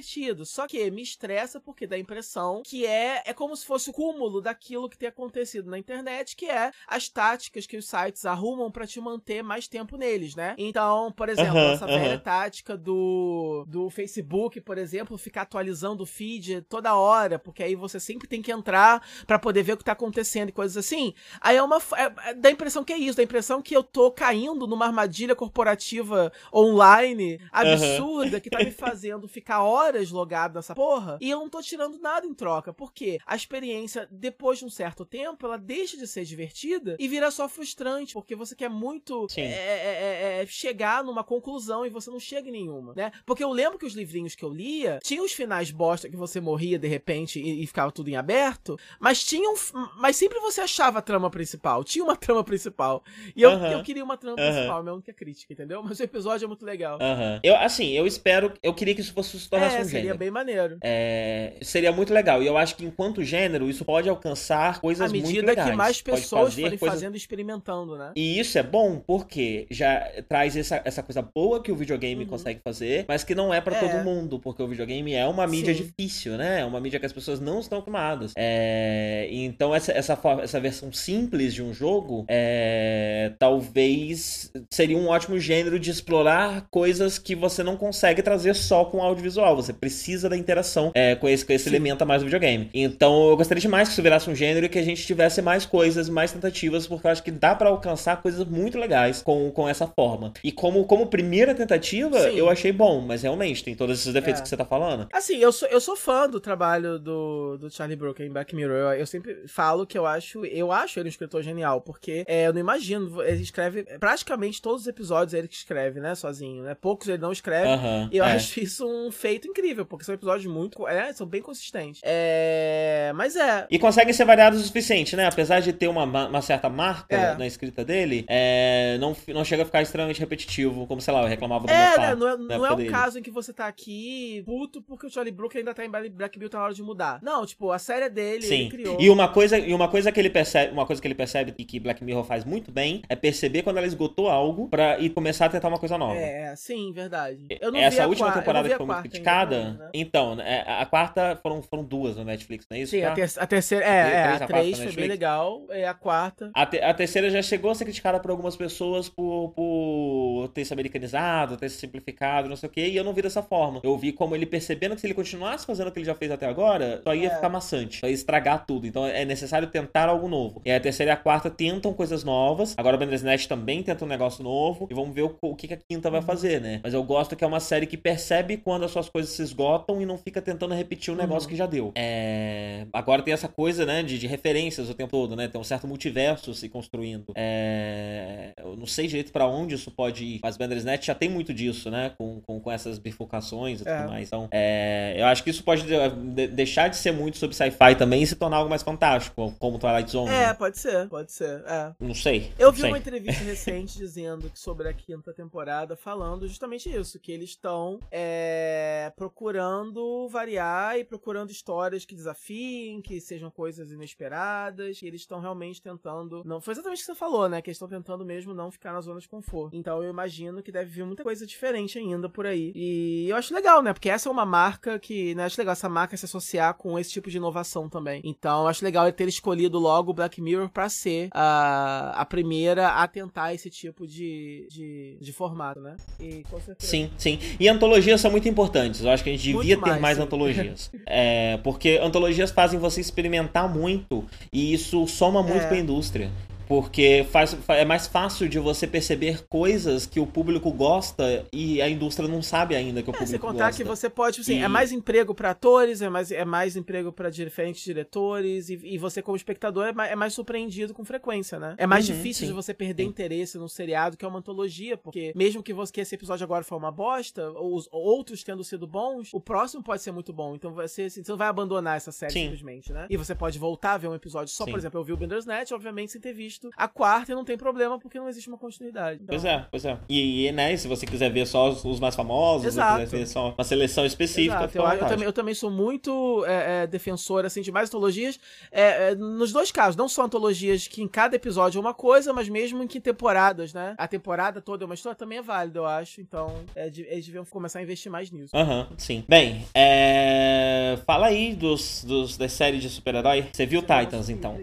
Só 0.46 0.68
que 0.68 0.90
me 0.92 1.02
estressa 1.02 1.60
porque 1.60 1.88
dá 1.88 1.96
a 1.96 2.00
impressão 2.00 2.62
que 2.66 2.86
é, 2.86 3.24
é 3.26 3.34
como 3.34 3.56
se 3.56 3.66
fosse 3.66 3.90
o 3.90 3.94
cúmulo 3.94 4.42
daquilo 4.42 4.90
que 4.90 4.98
tem 4.98 5.10
acontecido 5.10 5.70
na 5.70 5.78
internet, 5.78 6.36
que 6.36 6.46
é 6.46 6.72
as 6.88 7.10
táticas 7.10 7.66
que 7.66 7.78
os 7.78 7.88
sites 7.88 8.26
arrumam 8.26 8.72
pra 8.72 8.88
te 8.88 9.00
manter 9.00 9.44
mais 9.44 9.68
tempo 9.68 9.98
neles, 9.98 10.36
né? 10.36 10.56
Então, 10.58 11.12
por 11.12 11.30
exemplo, 11.30 11.58
Aham, 11.58 11.74
essa 11.74 11.86
aham. 11.86 12.00
velha 12.00 12.18
tática 12.20 12.78
do, 12.78 13.66
do 13.68 13.90
Facebook, 13.90 14.60
por 14.62 14.78
exemplo, 14.78 15.18
ficar 15.18 15.44
atualizando 15.44 16.04
o 16.04 16.06
feed 16.06 16.62
toda 16.64 16.96
hora, 16.96 17.38
porque 17.38 17.64
aí 17.64 17.76
você 17.76 18.00
sempre 18.00 18.28
tem 18.28 18.42
que 18.42 18.52
entrar 18.52 19.06
pra 19.26 19.40
poder 19.40 19.64
ver 19.64 19.74
o 19.74 19.78
que 19.78 19.84
tá 19.84 19.92
acontecendo 19.94 20.50
e 20.50 20.52
coisas 20.52 20.78
assim. 20.78 21.14
Aí 21.42 21.58
é 21.58 21.64
uma. 21.64 21.78
É, 21.96 22.30
é- 22.30 22.34
dá 22.34 22.50
a 22.50 22.52
impressão 22.52 22.84
que 22.84 22.94
é 22.94 22.98
isso, 22.98 23.18
dá 23.18 23.22
a 23.22 23.26
impressão 23.26 23.62
que 23.62 23.76
eu 23.76 23.84
tô 23.84 24.12
caindo 24.12 24.68
numa 24.68 24.86
armadilha 24.86 25.36
corporativa 25.36 26.32
online 26.54 27.40
absurda 27.52 28.40
que 28.40 28.50
tá 28.50 28.60
me 28.62 28.72
fazendo 28.72 29.28
ficar 29.28 29.64
horas 29.64 29.85
logado 30.12 30.56
nessa 30.56 30.74
porra 30.76 31.18
e 31.22 31.30
eu 31.30 31.40
não 31.40 31.50
tô 31.50 31.62
tirando 31.62 32.00
nada 32.00 32.26
em 32.26 32.34
troca. 32.34 32.74
Porque 32.74 33.20
a 33.26 33.36
experiência, 33.36 34.08
depois 34.12 34.60
de 34.60 34.66
um 34.66 34.70
certo 34.70 35.06
tempo, 35.06 35.46
ela 35.46 35.58
deixa 35.58 35.98
de 35.98 36.08
ser 36.08 36.26
divertida 36.26 36.96
e 37.00 37.08
vira 37.08 37.32
só 37.32 37.48
frustrante, 37.48 38.14
porque 38.14 38.36
você 38.36 38.56
quer 38.56 38.70
muito 38.70 39.28
Sim. 39.30 39.42
é, 39.42 39.46
é, 39.46 40.38
é, 40.38 40.42
é, 40.42 40.46
chegar 40.46 41.04
numa 41.04 41.24
conclusão 41.24 41.86
e 41.86 41.90
você 41.90 42.10
não 42.10 42.20
chega 42.20 42.50
em 42.50 42.52
nenhuma, 42.52 42.94
né? 42.96 43.12
Porque 43.26 43.44
eu 43.44 43.52
lembro 43.52 43.78
que 43.78 43.86
os 43.86 43.94
livrinhos 43.94 44.36
que 44.36 44.44
eu 44.44 44.50
lia 44.50 45.00
tinham 45.04 45.26
os 45.26 45.34
finais 45.34 45.72
bosta 45.72 46.10
que 46.10 46.16
você 46.16 46.40
morria 46.40 46.80
de 46.80 46.88
repente 46.88 47.40
e, 47.40 47.64
e 47.64 47.68
ficava 47.68 47.92
tudo 47.92 48.10
em 48.10 48.16
aberto, 48.16 48.78
mas 49.00 49.24
tinham. 49.24 49.54
Mas 49.98 50.16
sempre 50.16 50.40
você 50.40 50.62
achava 50.62 51.00
a 51.00 51.02
trama 51.02 51.30
principal, 51.30 51.84
tinha 51.84 52.04
uma 52.04 52.16
trama 52.18 52.44
principal. 52.44 53.04
E 53.36 53.42
eu, 53.42 53.52
Aham. 53.52 53.72
eu 53.72 53.84
queria 53.84 54.04
uma 54.04 54.18
trama 54.18 54.38
Aham. 54.38 54.52
principal, 54.52 54.80
é 54.80 54.84
minha 54.84 54.94
única 54.94 55.14
crítica, 55.14 55.54
entendeu? 55.54 55.82
Mas 55.84 56.00
o 56.00 56.04
episódio 56.04 56.46
é 56.46 56.48
muito 56.48 56.66
legal. 56.66 57.00
Aham. 57.02 57.40
Eu, 57.44 57.56
assim, 57.58 57.92
eu 57.92 58.06
espero. 58.08 58.54
Eu 58.62 58.74
queria 58.74 58.96
que 58.96 59.02
isso 59.02 59.14
fosse, 59.14 59.40
se 59.40 59.50
tornasse 59.50 59.75
É, 59.78 59.82
um 59.82 59.86
seria 59.86 60.02
gênero. 60.02 60.18
bem 60.18 60.32
maneiro. 60.32 60.78
É, 60.84 61.54
seria 61.62 61.92
muito 61.92 62.14
legal. 62.14 62.42
E 62.42 62.48
eu 62.48 62.58
acho 62.58 62.76
que 62.76 62.86
enquanto 62.86 63.24
gênero, 63.24 63.70
isso 63.70 63.84
pode 63.86 64.08
alcançar 64.10 64.80
coisas 64.82 65.10
À 65.10 65.14
muito 65.14 65.28
medida 65.28 65.48
legais. 65.48 65.70
que 65.70 65.76
mais 65.76 66.02
pessoas 66.02 66.54
forem 66.54 66.78
coisas- 66.78 66.96
fazendo 66.96 67.16
e 67.16 67.18
experimentando, 67.18 67.98
né? 67.98 68.12
E 68.16 68.40
isso 68.40 68.58
é 68.58 68.64
bom 68.64 69.00
porque 69.06 69.68
já 69.70 70.10
traz 70.28 70.56
essa, 70.56 70.82
essa 70.86 71.02
coisa 71.04 71.22
boa 71.22 71.62
que 71.62 71.72
o 71.72 71.76
videogame 71.76 72.24
Uhum. 72.24 72.30
consegue 72.30 72.60
fazer, 72.64 73.06
mas 73.08 73.24
que 73.24 73.36
não 73.36 73.54
é 73.54 73.60
pra 73.62 73.76
É. 73.76 73.80
todo 73.80 74.04
mundo, 74.04 74.40
porque 74.40 74.62
o 74.62 74.68
videogame 74.68 75.14
é 75.14 75.26
uma 75.26 75.46
mídia 75.48 75.74
Sim. 75.74 75.84
difícil, 75.84 76.38
né? 76.38 76.62
É 76.62 76.66
uma 76.66 76.80
mídia 76.80 77.00
que 77.00 77.06
as 77.06 77.14
pessoas 77.14 77.40
não 77.40 77.60
estão 77.60 77.80
acostumadas. 77.80 78.34
É, 78.38 79.28
então 79.32 79.74
essa, 79.74 79.92
essa, 79.92 80.18
essa 80.42 80.60
versão 80.60 80.92
simples 80.92 81.54
de 81.54 81.62
um 81.64 81.74
jogo 81.74 82.26
é, 82.28 83.34
talvez 83.40 84.52
seria 84.72 84.98
um 84.98 85.08
ótimo 85.08 85.40
gênero 85.40 85.80
de 85.80 85.90
explorar 85.92 86.68
coisas 86.72 87.18
que 87.20 87.36
você 87.36 87.64
não 87.64 87.78
consegue 87.78 88.22
trazer 88.22 88.54
só 88.56 88.86
com 88.86 89.02
audiovisual. 89.02 89.56
Você 89.66 89.74
precisa 89.74 90.30
da 90.30 90.38
interação 90.38 90.92
é, 90.94 91.16
com 91.16 91.28
esse, 91.28 91.46
com 91.46 91.54
esse 91.54 91.66
Sim. 91.66 91.72
elemento 91.72 92.02
a 92.02 92.06
mais 92.06 92.22
do 92.22 92.26
videogame. 92.26 92.70
Então 92.74 93.30
eu 93.30 93.38
gostaria 93.38 93.62
demais 93.62 93.88
que 93.88 93.94
isso 93.94 94.02
virasse 94.02 94.30
um 94.30 94.36
gênero 94.36 94.66
e 94.66 94.70
que 94.70 94.80
a 94.80 94.84
gente 94.84 95.06
tivesse 95.06 95.42
mais 95.42 95.66
coisas, 95.66 96.10
mais 96.10 96.32
tentativas, 96.32 96.88
porque 96.88 97.08
eu 97.08 97.12
acho 97.12 97.24
que 97.24 97.32
dá 97.32 97.56
pra 97.56 97.70
alcançar 97.70 98.22
coisas 98.22 98.46
muito 98.46 98.78
legais 98.78 99.22
com, 99.22 99.52
com 99.52 99.68
essa 99.68 99.88
forma. 99.88 100.34
E 100.44 100.52
como, 100.52 100.86
como 100.86 101.08
primeira 101.08 101.54
tentativa, 101.56 102.20
Sim. 102.20 102.38
eu 102.38 102.50
achei 102.50 102.72
bom, 102.72 103.02
mas 103.02 103.24
realmente 103.24 103.64
tem 103.64 103.76
todos 103.76 104.00
esses 104.00 104.14
defeitos 104.14 104.42
É. 104.42 104.44
que 104.44 104.50
você 104.50 104.58
tá 104.58 104.66
falando. 104.66 105.08
Assim, 105.12 105.38
eu 105.38 105.52
sou, 105.52 105.68
eu 105.70 105.80
sou 105.82 105.96
fã 105.96 106.30
do 106.30 106.40
trabalho 106.40 107.00
do, 107.00 107.58
do 107.58 107.70
Charlie 107.70 107.96
Brooker 107.96 108.26
em 108.26 108.30
Black 108.30 108.56
Mirror. 108.56 108.76
Eu, 108.76 109.00
eu 109.00 109.06
sempre 109.08 109.48
falo 109.48 109.86
que 109.86 109.98
eu 109.98 110.06
acho, 110.06 110.46
eu 110.46 110.72
acho 110.72 111.00
ele 111.00 111.08
um 111.08 111.10
escritor 111.10 111.42
genial, 111.42 111.82
porque 111.82 112.24
é, 112.28 112.48
eu 112.48 112.54
não 112.54 112.60
imagino, 112.60 113.22
ele 113.22 113.42
escreve 113.42 113.84
praticamente 114.00 114.62
todos 114.62 114.82
os 114.82 114.88
episódios 114.88 115.34
é 115.34 115.40
ele 115.40 115.48
que 115.48 115.56
escreve, 115.56 116.00
né, 116.00 116.16
sozinho, 116.16 116.64
né? 116.64 116.76
Poucos 116.76 117.08
ele 117.08 117.18
não 117.18 117.32
escreve. 117.32 117.68
Aham. 117.68 118.10
E 118.12 118.18
eu 118.18 118.26
é. 118.26 118.34
acho 118.34 118.60
isso 118.60 118.86
um 118.88 119.12
feito 119.12 119.48
incrível, 119.56 119.86
porque 119.86 120.04
são 120.04 120.14
episódios 120.14 120.46
muito, 120.52 120.88
é, 120.88 121.14
são 121.14 121.26
bem 121.26 121.42
consistentes. 121.42 122.02
É, 122.04 123.12
mas 123.16 123.36
é, 123.36 123.66
E 123.72 123.80
conseguem 123.80 124.14
ser 124.14 124.26
variados 124.26 124.60
o 124.60 124.64
suficiente, 124.64 125.16
né? 125.16 125.26
Apesar 125.26 125.62
de 125.62 125.72
ter 125.72 125.88
uma, 125.88 126.06
ma- 126.06 126.28
uma 126.28 126.42
certa 126.42 126.70
marca 126.70 127.16
É. 127.16 127.36
na 127.38 127.48
escrita 127.48 127.84
dele, 127.86 128.26
é, 128.28 128.98
não, 129.00 129.16
não 129.30 129.46
chega 129.46 129.64
a 129.64 129.66
ficar 129.66 129.82
extremamente 129.82 130.20
repetitivo, 130.20 130.86
como, 130.88 131.00
sei 131.02 131.14
lá, 131.14 131.22
eu 131.22 131.28
reclamava 131.28 131.66
do 131.68 131.72
É, 131.72 131.90
Mofá, 131.90 132.02
né? 132.02 132.16
Não 132.16 132.28
é, 132.28 132.38
não 132.38 132.66
é 132.66 132.72
um 132.74 132.76
dele. 132.76 132.90
caso 132.90 133.20
em 133.20 133.22
que 133.22 133.32
você 133.32 133.54
tá 133.54 133.68
aqui 133.68 134.44
puto 134.46 134.82
porque 134.82 135.08
o 135.08 135.10
Charlie 135.10 135.34
Brooker 135.34 135.60
ainda 135.60 135.74
tá 135.74 135.86
em 135.86 135.90
Black 135.90 136.38
Bill, 136.38 136.50
tá 136.50 136.58
na 136.58 136.66
hora 136.66 136.74
de 136.74 136.84
mudar. 136.84 137.20
Não, 137.22 137.46
tipo, 137.46 137.72
a 137.72 137.80
série 137.80 138.06
é 138.06 138.10
dele, 138.10 138.42
Sim. 138.44 138.62
ele 138.62 138.70
criou. 138.70 138.98
E 139.00 139.10
uma 139.10 139.28
coisa, 139.28 139.58
e 139.58 139.74
uma 139.74 139.88
coisa 139.88 140.12
que 140.12 140.20
ele 140.20 140.30
percebe, 140.30 140.74
uma 140.74 140.86
coisa 140.86 141.02
que 141.02 141.08
ele 141.08 141.16
percebe 141.16 141.54
e 141.58 141.64
que 141.66 141.80
Black 141.80 142.04
Mirror 142.04 142.24
faz 142.24 142.44
muito 142.44 142.72
bem 142.72 143.02
é 143.08 143.16
perceber 143.16 143.62
quando 143.64 143.78
ela 143.78 143.88
esgotou 143.88 144.28
algo 144.30 144.68
pra, 144.68 145.00
e 145.00 145.10
começar 145.10 145.46
a 145.46 145.50
tentar 145.50 145.68
uma 145.70 145.80
coisa 145.80 145.98
nova. 145.98 146.16
É, 146.16 146.54
sim, 146.56 146.92
verdade. 146.92 147.46
Eu 147.62 147.72
não 147.72 147.80
Essa 147.80 147.98
vi 147.98 148.02
a 148.02 148.08
última 148.08 148.32
temporada 148.32 148.68
que 148.70 148.76
foi 148.76 148.86
muito 148.86 149.02
criticada. 149.02 149.35
Ainda, 149.44 149.72
né? 149.74 149.90
Então, 149.94 150.40
é, 150.40 150.64
a 150.82 150.86
quarta 150.86 151.38
foram, 151.42 151.62
foram 151.62 151.84
duas 151.84 152.16
no 152.18 152.24
Netflix, 152.24 152.66
não 152.70 152.78
é 152.78 152.82
isso? 152.82 152.92
Sim, 152.92 153.04
a, 153.04 153.10
tá? 153.10 153.16
ter- 153.16 153.32
a 153.40 153.48
terceira. 153.48 153.86
É, 153.86 153.90
é, 153.90 154.04
Três, 154.04 154.16
a 154.16 154.36
a 154.36 154.38
quarta 154.48 154.54
3 154.54 154.80
na 154.80 154.86
foi 154.86 154.96
bem 154.96 155.08
legal. 155.08 155.62
É 155.70 155.88
a 155.88 155.94
quarta. 155.94 156.52
A, 156.54 156.66
te- 156.66 156.80
a 156.82 156.94
terceira 156.94 157.30
já 157.30 157.42
chegou 157.42 157.72
a 157.72 157.76
ser 157.76 157.86
criticada 157.86 158.20
por 158.20 158.32
algumas 158.32 158.56
pessoas 158.56 159.10
por, 159.10 159.52
por 159.56 160.50
ter 160.54 160.66
se 160.66 160.74
americanizado, 160.74 161.58
ter 161.58 161.70
se 161.70 161.78
simplificado, 161.78 162.48
não 162.50 162.56
sei 162.56 162.68
o 162.70 162.72
quê, 162.72 162.88
e 162.88 162.96
eu 162.96 163.04
não 163.04 163.14
vi 163.14 163.22
dessa 163.22 163.42
forma. 163.44 163.82
Eu 163.84 163.98
vi 163.98 164.12
como 164.12 164.36
ele 164.36 164.46
percebendo 164.46 164.96
que 164.96 165.02
se 165.02 165.08
ele 165.08 165.14
continuasse 165.14 165.66
fazendo 165.66 165.88
o 165.88 165.92
que 165.92 166.00
ele 166.00 166.06
já 166.06 166.16
fez 166.16 166.32
até 166.32 166.46
agora, 166.48 167.02
só 167.04 167.14
ia 167.14 167.28
É. 167.28 167.36
ficar 167.36 167.50
maçante, 167.50 168.00
só 168.00 168.08
ia 168.08 168.14
estragar 168.14 168.66
tudo. 168.66 168.86
Então 168.88 169.06
é 169.06 169.26
necessário 169.26 169.68
tentar 169.68 170.10
algo 170.10 170.28
novo. 170.28 170.62
E 170.66 170.72
a 170.72 170.80
terceira 170.80 171.12
e 171.12 171.14
a 171.14 171.18
quarta 171.18 171.50
tentam 171.50 171.94
coisas 171.94 172.24
novas. 172.24 172.74
Agora 172.78 172.96
o 172.96 173.00
Bandersnatch 173.00 173.48
também 173.48 173.82
tenta 173.84 174.04
um 174.06 174.08
negócio 174.08 174.44
novo. 174.44 174.88
E 174.90 174.94
vamos 174.94 175.14
ver 175.14 175.24
o, 175.24 175.36
o 175.42 175.56
que, 175.56 175.68
que 175.68 175.74
a 175.74 175.78
quinta 175.78 176.10
vai 176.10 176.22
fazer, 176.22 176.62
né? 176.62 176.80
Mas 176.84 176.94
eu 176.94 177.04
gosto 177.04 177.36
que 177.36 177.44
é 177.44 177.48
uma 177.48 177.60
série 177.60 177.86
que 177.86 177.98
percebe 177.98 178.58
quando 178.58 178.86
as 178.86 178.92
suas 178.92 179.10
coisas 179.10 179.25
se 179.30 179.42
esgotam 179.42 180.02
e 180.02 180.06
não 180.06 180.18
fica 180.18 180.42
tentando 180.42 180.74
repetir 180.74 181.14
um 181.14 181.18
negócio 181.18 181.48
que 181.48 181.56
já 181.56 181.66
deu. 181.66 181.92
É... 181.96 182.86
Agora 182.94 183.22
tem 183.22 183.34
essa 183.34 183.48
coisa, 183.48 183.86
né, 183.86 184.04
de, 184.04 184.18
de 184.20 184.28
referências 184.28 184.90
o 184.90 184.94
tempo 184.94 185.12
todo, 185.12 185.36
né? 185.36 185.48
Tem 185.48 185.60
um 185.60 185.64
certo 185.64 185.88
multiverso 185.88 186.54
se 186.54 186.68
construindo. 186.70 187.34
É... 187.36 188.54
Eu 188.58 188.76
não 188.76 188.86
sei 188.86 189.08
direito 189.08 189.32
pra 189.32 189.48
onde 189.48 189.76
isso 189.76 189.92
pode 189.92 190.24
ir, 190.24 190.40
mas 190.44 190.58
Bandersnatch 190.58 191.06
já 191.06 191.16
tem 191.16 191.30
muito 191.30 191.54
disso, 191.54 191.90
né? 191.90 192.12
Com, 192.18 192.42
com, 192.42 192.60
com 192.60 192.72
essas 192.72 192.98
bifurcações 193.00 193.82
e 193.82 193.88
É. 193.88 193.98
tudo 193.98 194.10
mais. 194.10 194.28
Então, 194.28 194.48
é... 194.52 195.16
eu 195.18 195.26
acho 195.26 195.44
que 195.44 195.50
isso 195.50 195.64
pode 195.64 195.84
de- 195.84 196.10
de- 196.34 196.48
deixar 196.48 196.88
de 196.90 196.98
ser 196.98 197.12
muito 197.12 197.38
sobre 197.38 197.56
sci-fi 197.56 197.96
também 197.98 198.24
e 198.24 198.28
se 198.28 198.36
tornar 198.36 198.58
algo 198.58 198.70
mais 198.70 198.84
fantástico, 198.84 199.54
como 199.60 199.80
Twilight 199.80 200.10
Zone. 200.12 200.30
É, 200.30 200.48
né? 200.48 200.54
pode 200.54 200.78
ser, 200.78 201.08
pode 201.08 201.32
ser. 201.32 201.64
É. 201.68 201.92
Não 202.00 202.14
sei. 202.16 202.52
Eu 202.58 202.68
não 202.68 202.74
vi 202.74 202.82
sei. 202.82 202.90
uma 202.90 202.98
entrevista 202.98 203.44
recente 203.44 203.98
dizendo 203.98 204.50
que 204.50 204.60
sobre 204.60 204.88
a 204.88 204.94
quinta 204.94 205.34
temporada, 205.34 205.96
falando 205.96 206.48
justamente 206.48 206.90
isso, 206.90 207.20
que 207.20 207.32
eles 207.32 207.50
estão 207.52 208.00
é, 208.12 209.12
procurando 209.16 210.28
variar 210.28 210.98
e 210.98 211.04
procurando 211.04 211.50
histórias 211.50 212.06
que 212.06 212.16
desafiem, 212.16 213.02
que 213.02 213.22
sejam 213.22 213.50
coisas 213.50 213.92
inesperadas, 213.92 215.00
que 215.00 215.08
eles 215.08 215.22
estão 215.22 215.40
realmente 215.40 215.82
tentando. 215.82 216.44
Não, 216.46 216.60
foi 216.60 216.74
exatamente 216.74 217.00
o 217.00 217.02
que 217.02 217.06
você 217.06 217.16
falou, 217.16 217.48
né? 217.48 217.62
Que 217.62 217.70
eles 217.70 217.78
estão 217.78 217.88
tentando 217.88 218.26
mesmo 218.26 218.54
não 218.54 218.70
ficar 218.70 218.92
na 218.92 219.02
zona 219.02 219.20
de 219.20 219.28
conforto. 219.28 219.76
Então 219.76 220.04
eu 220.04 220.10
imagino 220.10 220.62
que 220.62 220.72
deve 220.72 220.90
vir 220.90 221.06
muita 221.06 221.24
coisa 221.24 221.46
diferente 221.46 221.98
ainda 221.98 222.28
por 222.28 222.46
aí. 222.46 222.72
E 222.76 223.30
eu 223.30 223.36
acho 223.38 223.54
legal, 223.54 223.82
né? 223.82 223.94
Porque 223.94 224.10
essa 224.10 224.28
é 224.28 224.32
uma 224.32 224.46
marca 224.46 225.00
que, 225.00 225.34
né? 225.36 225.46
Acho 225.46 225.60
legal 225.60 225.74
essa 225.74 225.90
marca 225.90 226.18
se 226.18 226.26
associar 226.26 226.74
com 226.76 227.00
esse 227.00 227.12
tipo 227.12 227.30
de 227.30 227.38
inovação 227.38 227.90
também. 227.90 228.22
Então 228.24 228.64
eu 228.64 228.68
acho 228.68 228.84
legal 228.84 229.06
ele 229.06 229.14
ter 229.14 229.28
escolhido 229.28 229.80
logo 229.80 230.12
o 230.12 230.14
Black 230.14 230.42
Mirror 230.42 230.70
pra 230.70 230.90
ser 230.90 231.30
a, 231.32 232.22
a 232.22 232.26
primeira 232.26 232.90
a 232.90 233.08
tentar 233.08 233.54
esse 233.54 233.70
tipo 233.70 234.06
de, 234.06 234.68
de, 234.70 235.18
de 235.22 235.34
formato, 235.34 235.80
né? 235.80 235.96
E. 236.20 236.44
Sim, 236.80 237.12
sim. 237.18 237.40
E 237.60 237.68
antologias 237.68 238.20
são 238.20 238.32
muito 238.32 238.48
importantes. 238.50 239.05
Eu 239.06 239.12
acho 239.14 239.24
que 239.24 239.30
a 239.30 239.34
gente 239.34 239.44
devia 239.54 239.78
ter 239.78 240.00
mais, 240.00 240.18
sim. 240.18 240.24
antologias. 240.24 240.92
É, 241.08 241.58
porque 241.64 242.00
antologias 242.02 242.52
fazem 242.52 242.80
você 242.80 243.00
experimentar 243.00 243.70
muito 243.74 244.26
e 244.52 244.74
isso 244.74 245.06
soma 245.08 245.42
muito 245.44 245.64
É. 245.64 245.68
pra 245.68 245.78
indústria. 245.78 246.30
Porque 246.68 247.26
faz, 247.32 247.54
fa- 247.54 247.76
é 247.76 247.86
mais 247.86 248.08
fácil 248.08 248.48
de 248.50 248.60
você 248.60 248.88
perceber 248.88 249.46
coisas 249.48 250.06
que 250.06 250.20
o 250.20 250.26
público 250.28 250.72
gosta 250.72 251.46
e 251.52 251.82
a 251.82 251.90
indústria 251.90 252.28
não 252.28 252.42
sabe 252.42 252.76
ainda 252.76 253.02
que 253.04 253.10
o 253.10 253.12
É, 253.12 253.14
público 253.14 253.30
sem 253.32 253.40
contar 253.40 253.66
gosta. 253.68 253.84
que 253.84 253.88
você 253.88 254.10
pode, 254.10 254.42
assim, 254.42 254.56
E- 254.60 254.62
é 254.64 254.68
mais 254.68 254.92
emprego 254.92 255.34
pra 255.36 255.52
atores, 255.52 256.02
é 256.02 256.10
mais, 256.10 256.32
é 256.32 256.44
mais 256.46 256.76
emprego 256.76 257.12
pra 257.12 257.30
diferentes 257.30 257.84
diretores, 257.84 258.70
e, 258.70 258.80
e 258.84 258.98
você, 258.98 259.22
como 259.22 259.36
espectador, 259.36 259.86
é 259.88 259.94
mais, 259.94 260.12
é 260.12 260.16
mais 260.16 260.34
surpreendido 260.34 260.94
com 260.94 261.04
frequência, 261.06 261.60
né? 261.60 261.76
É 261.78 261.86
mais 261.88 262.08
Uhum, 262.08 262.16
difícil 262.16 262.42
sim. 262.42 262.48
de 262.48 262.54
você 262.54 262.74
perder 262.74 263.04
Sim. 263.04 263.10
interesse 263.10 263.58
num 263.58 263.68
seriado 263.68 264.18
que 264.18 264.26
é 264.26 264.28
uma 264.28 264.40
antologia, 264.40 264.98
porque 264.98 265.32
mesmo 265.36 265.62
que, 265.62 265.74
você, 265.74 265.92
que 265.92 266.02
esse 266.02 266.16
episódio 266.16 266.44
agora 266.44 266.64
for 266.64 266.76
uma 266.78 266.92
bosta, 266.92 267.52
os 267.52 267.88
outros 267.92 268.44
tendo 268.44 268.64
sido 268.64 268.88
bons, 268.88 269.30
o 269.34 269.40
próximo 269.40 269.84
pode 269.84 270.02
ser 270.02 270.12
muito 270.12 270.34
bom. 270.34 270.56
Então 270.56 270.74
você, 270.74 271.04
assim, 271.04 271.24
você 271.24 271.32
não 271.32 271.38
vai 271.38 271.48
abandonar 271.48 271.98
essa 271.98 272.12
série 272.12 272.34
Sim. 272.34 272.44
simplesmente, 272.44 272.92
né? 272.92 273.08
E 273.10 273.18
você 273.18 273.36
pode 273.36 273.58
voltar 273.60 273.94
a 273.94 273.98
ver 273.98 274.08
um 274.08 274.16
episódio 274.16 274.54
só, 274.54 274.66
por 274.66 274.78
exemplo, 274.80 275.00
eu 275.00 275.04
vi 275.04 275.14
o 275.14 275.18
Bandersnatch, 275.18 275.72
obviamente, 275.72 276.12
sem 276.12 276.22
ter 276.22 276.34
visto 276.34 276.55
a 276.78 276.88
quarta 276.88 277.32
e 277.32 277.36
não 277.36 277.46
tem 277.46 277.58
problema, 277.58 278.00
porque 278.00 278.20
não 278.20 278.28
existe 278.28 278.48
uma 278.50 278.58
continuidade. 278.58 279.22
Então, 279.24 279.28
Pois 279.34 279.46
é, 279.46 279.66
pois 279.72 279.86
é. 279.86 279.98
E, 280.10 280.48
e, 280.48 280.52
né, 280.52 280.76
se 280.78 280.88
você 280.88 281.06
quiser 281.06 281.32
ver 281.32 281.46
só 281.46 281.70
os, 281.70 281.84
os 281.86 282.00
mais 282.00 282.16
famosos, 282.16 282.66
Exato. 282.68 282.94
ou 282.94 283.00
quiser 283.06 283.18
ver 283.18 283.28
só 283.28 283.54
uma 283.58 283.64
seleção 283.64 284.06
específica, 284.06 284.66
Exato, 284.66 284.78
eu, 284.78 284.84
eu 284.86 285.06
também, 285.08 285.26
eu 285.26 285.34
também 285.34 285.54
sou 285.54 285.70
muito 285.72 286.44
é, 286.46 286.84
é, 286.84 286.88
defensor 286.88 287.46
assim, 287.46 287.62
de 287.62 287.72
mais 287.72 287.90
antologias. 287.90 288.40
é, 288.72 289.12
é, 289.12 289.16
nos 289.16 289.52
dois 289.52 289.72
casos, 289.72 289.96
não 289.96 290.08
só 290.08 290.24
antologias 290.24 290.88
que 290.88 291.02
em 291.02 291.08
cada 291.08 291.36
episódio 291.36 291.78
é 291.78 291.82
uma 291.82 291.94
coisa, 291.94 292.34
mas 292.34 292.48
mesmo 292.50 292.82
em 292.84 292.88
que 292.88 293.00
temporadas, 293.00 293.74
né? 293.74 293.96
A 293.98 294.08
temporada 294.08 294.62
toda 294.62 294.84
é 294.84 294.86
uma 294.86 294.96
história, 294.96 295.16
também 295.16 295.38
é 295.38 295.42
válido, 295.42 295.80
eu 295.80 295.86
acho. 295.86 296.22
Então, 296.22 296.54
é, 296.76 296.90
de- 296.90 297.04
eles 297.04 297.26
deviam 297.26 297.46
começar 297.46 297.80
a 297.80 297.82
investir 297.84 298.12
mais 298.12 298.32
nisso. 298.32 298.56
Aham, 298.56 298.88
sim. 298.98 299.24
Bem, 299.28 299.66
é... 299.74 300.98
fala 301.06 301.28
aí 301.28 301.54
dos, 301.56 302.04
dos, 302.04 302.38
das 302.38 302.52
séries 302.52 302.82
de 302.82 302.90
super-herói. 302.90 303.48
Você 303.52 303.66
viu 303.66 303.82
Titans, 303.82 304.30
então? 304.30 304.60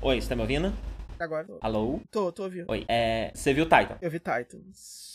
Oi, 0.00 0.20
você 0.20 0.28
tá 0.28 0.36
me 0.36 0.42
ouvindo? 0.42 0.72
Agora, 1.18 1.44
tô, 1.44 1.58
Alô? 1.60 2.00
tô, 2.10 2.32
tô 2.32 2.44
ouvindo. 2.44 2.66
Oi. 2.68 2.84
É... 2.88 3.30
Você 3.34 3.52
viu 3.52 3.64
Titan? 3.64 3.98
Eu 4.00 4.10
vi 4.10 4.18
Titans. 4.18 5.08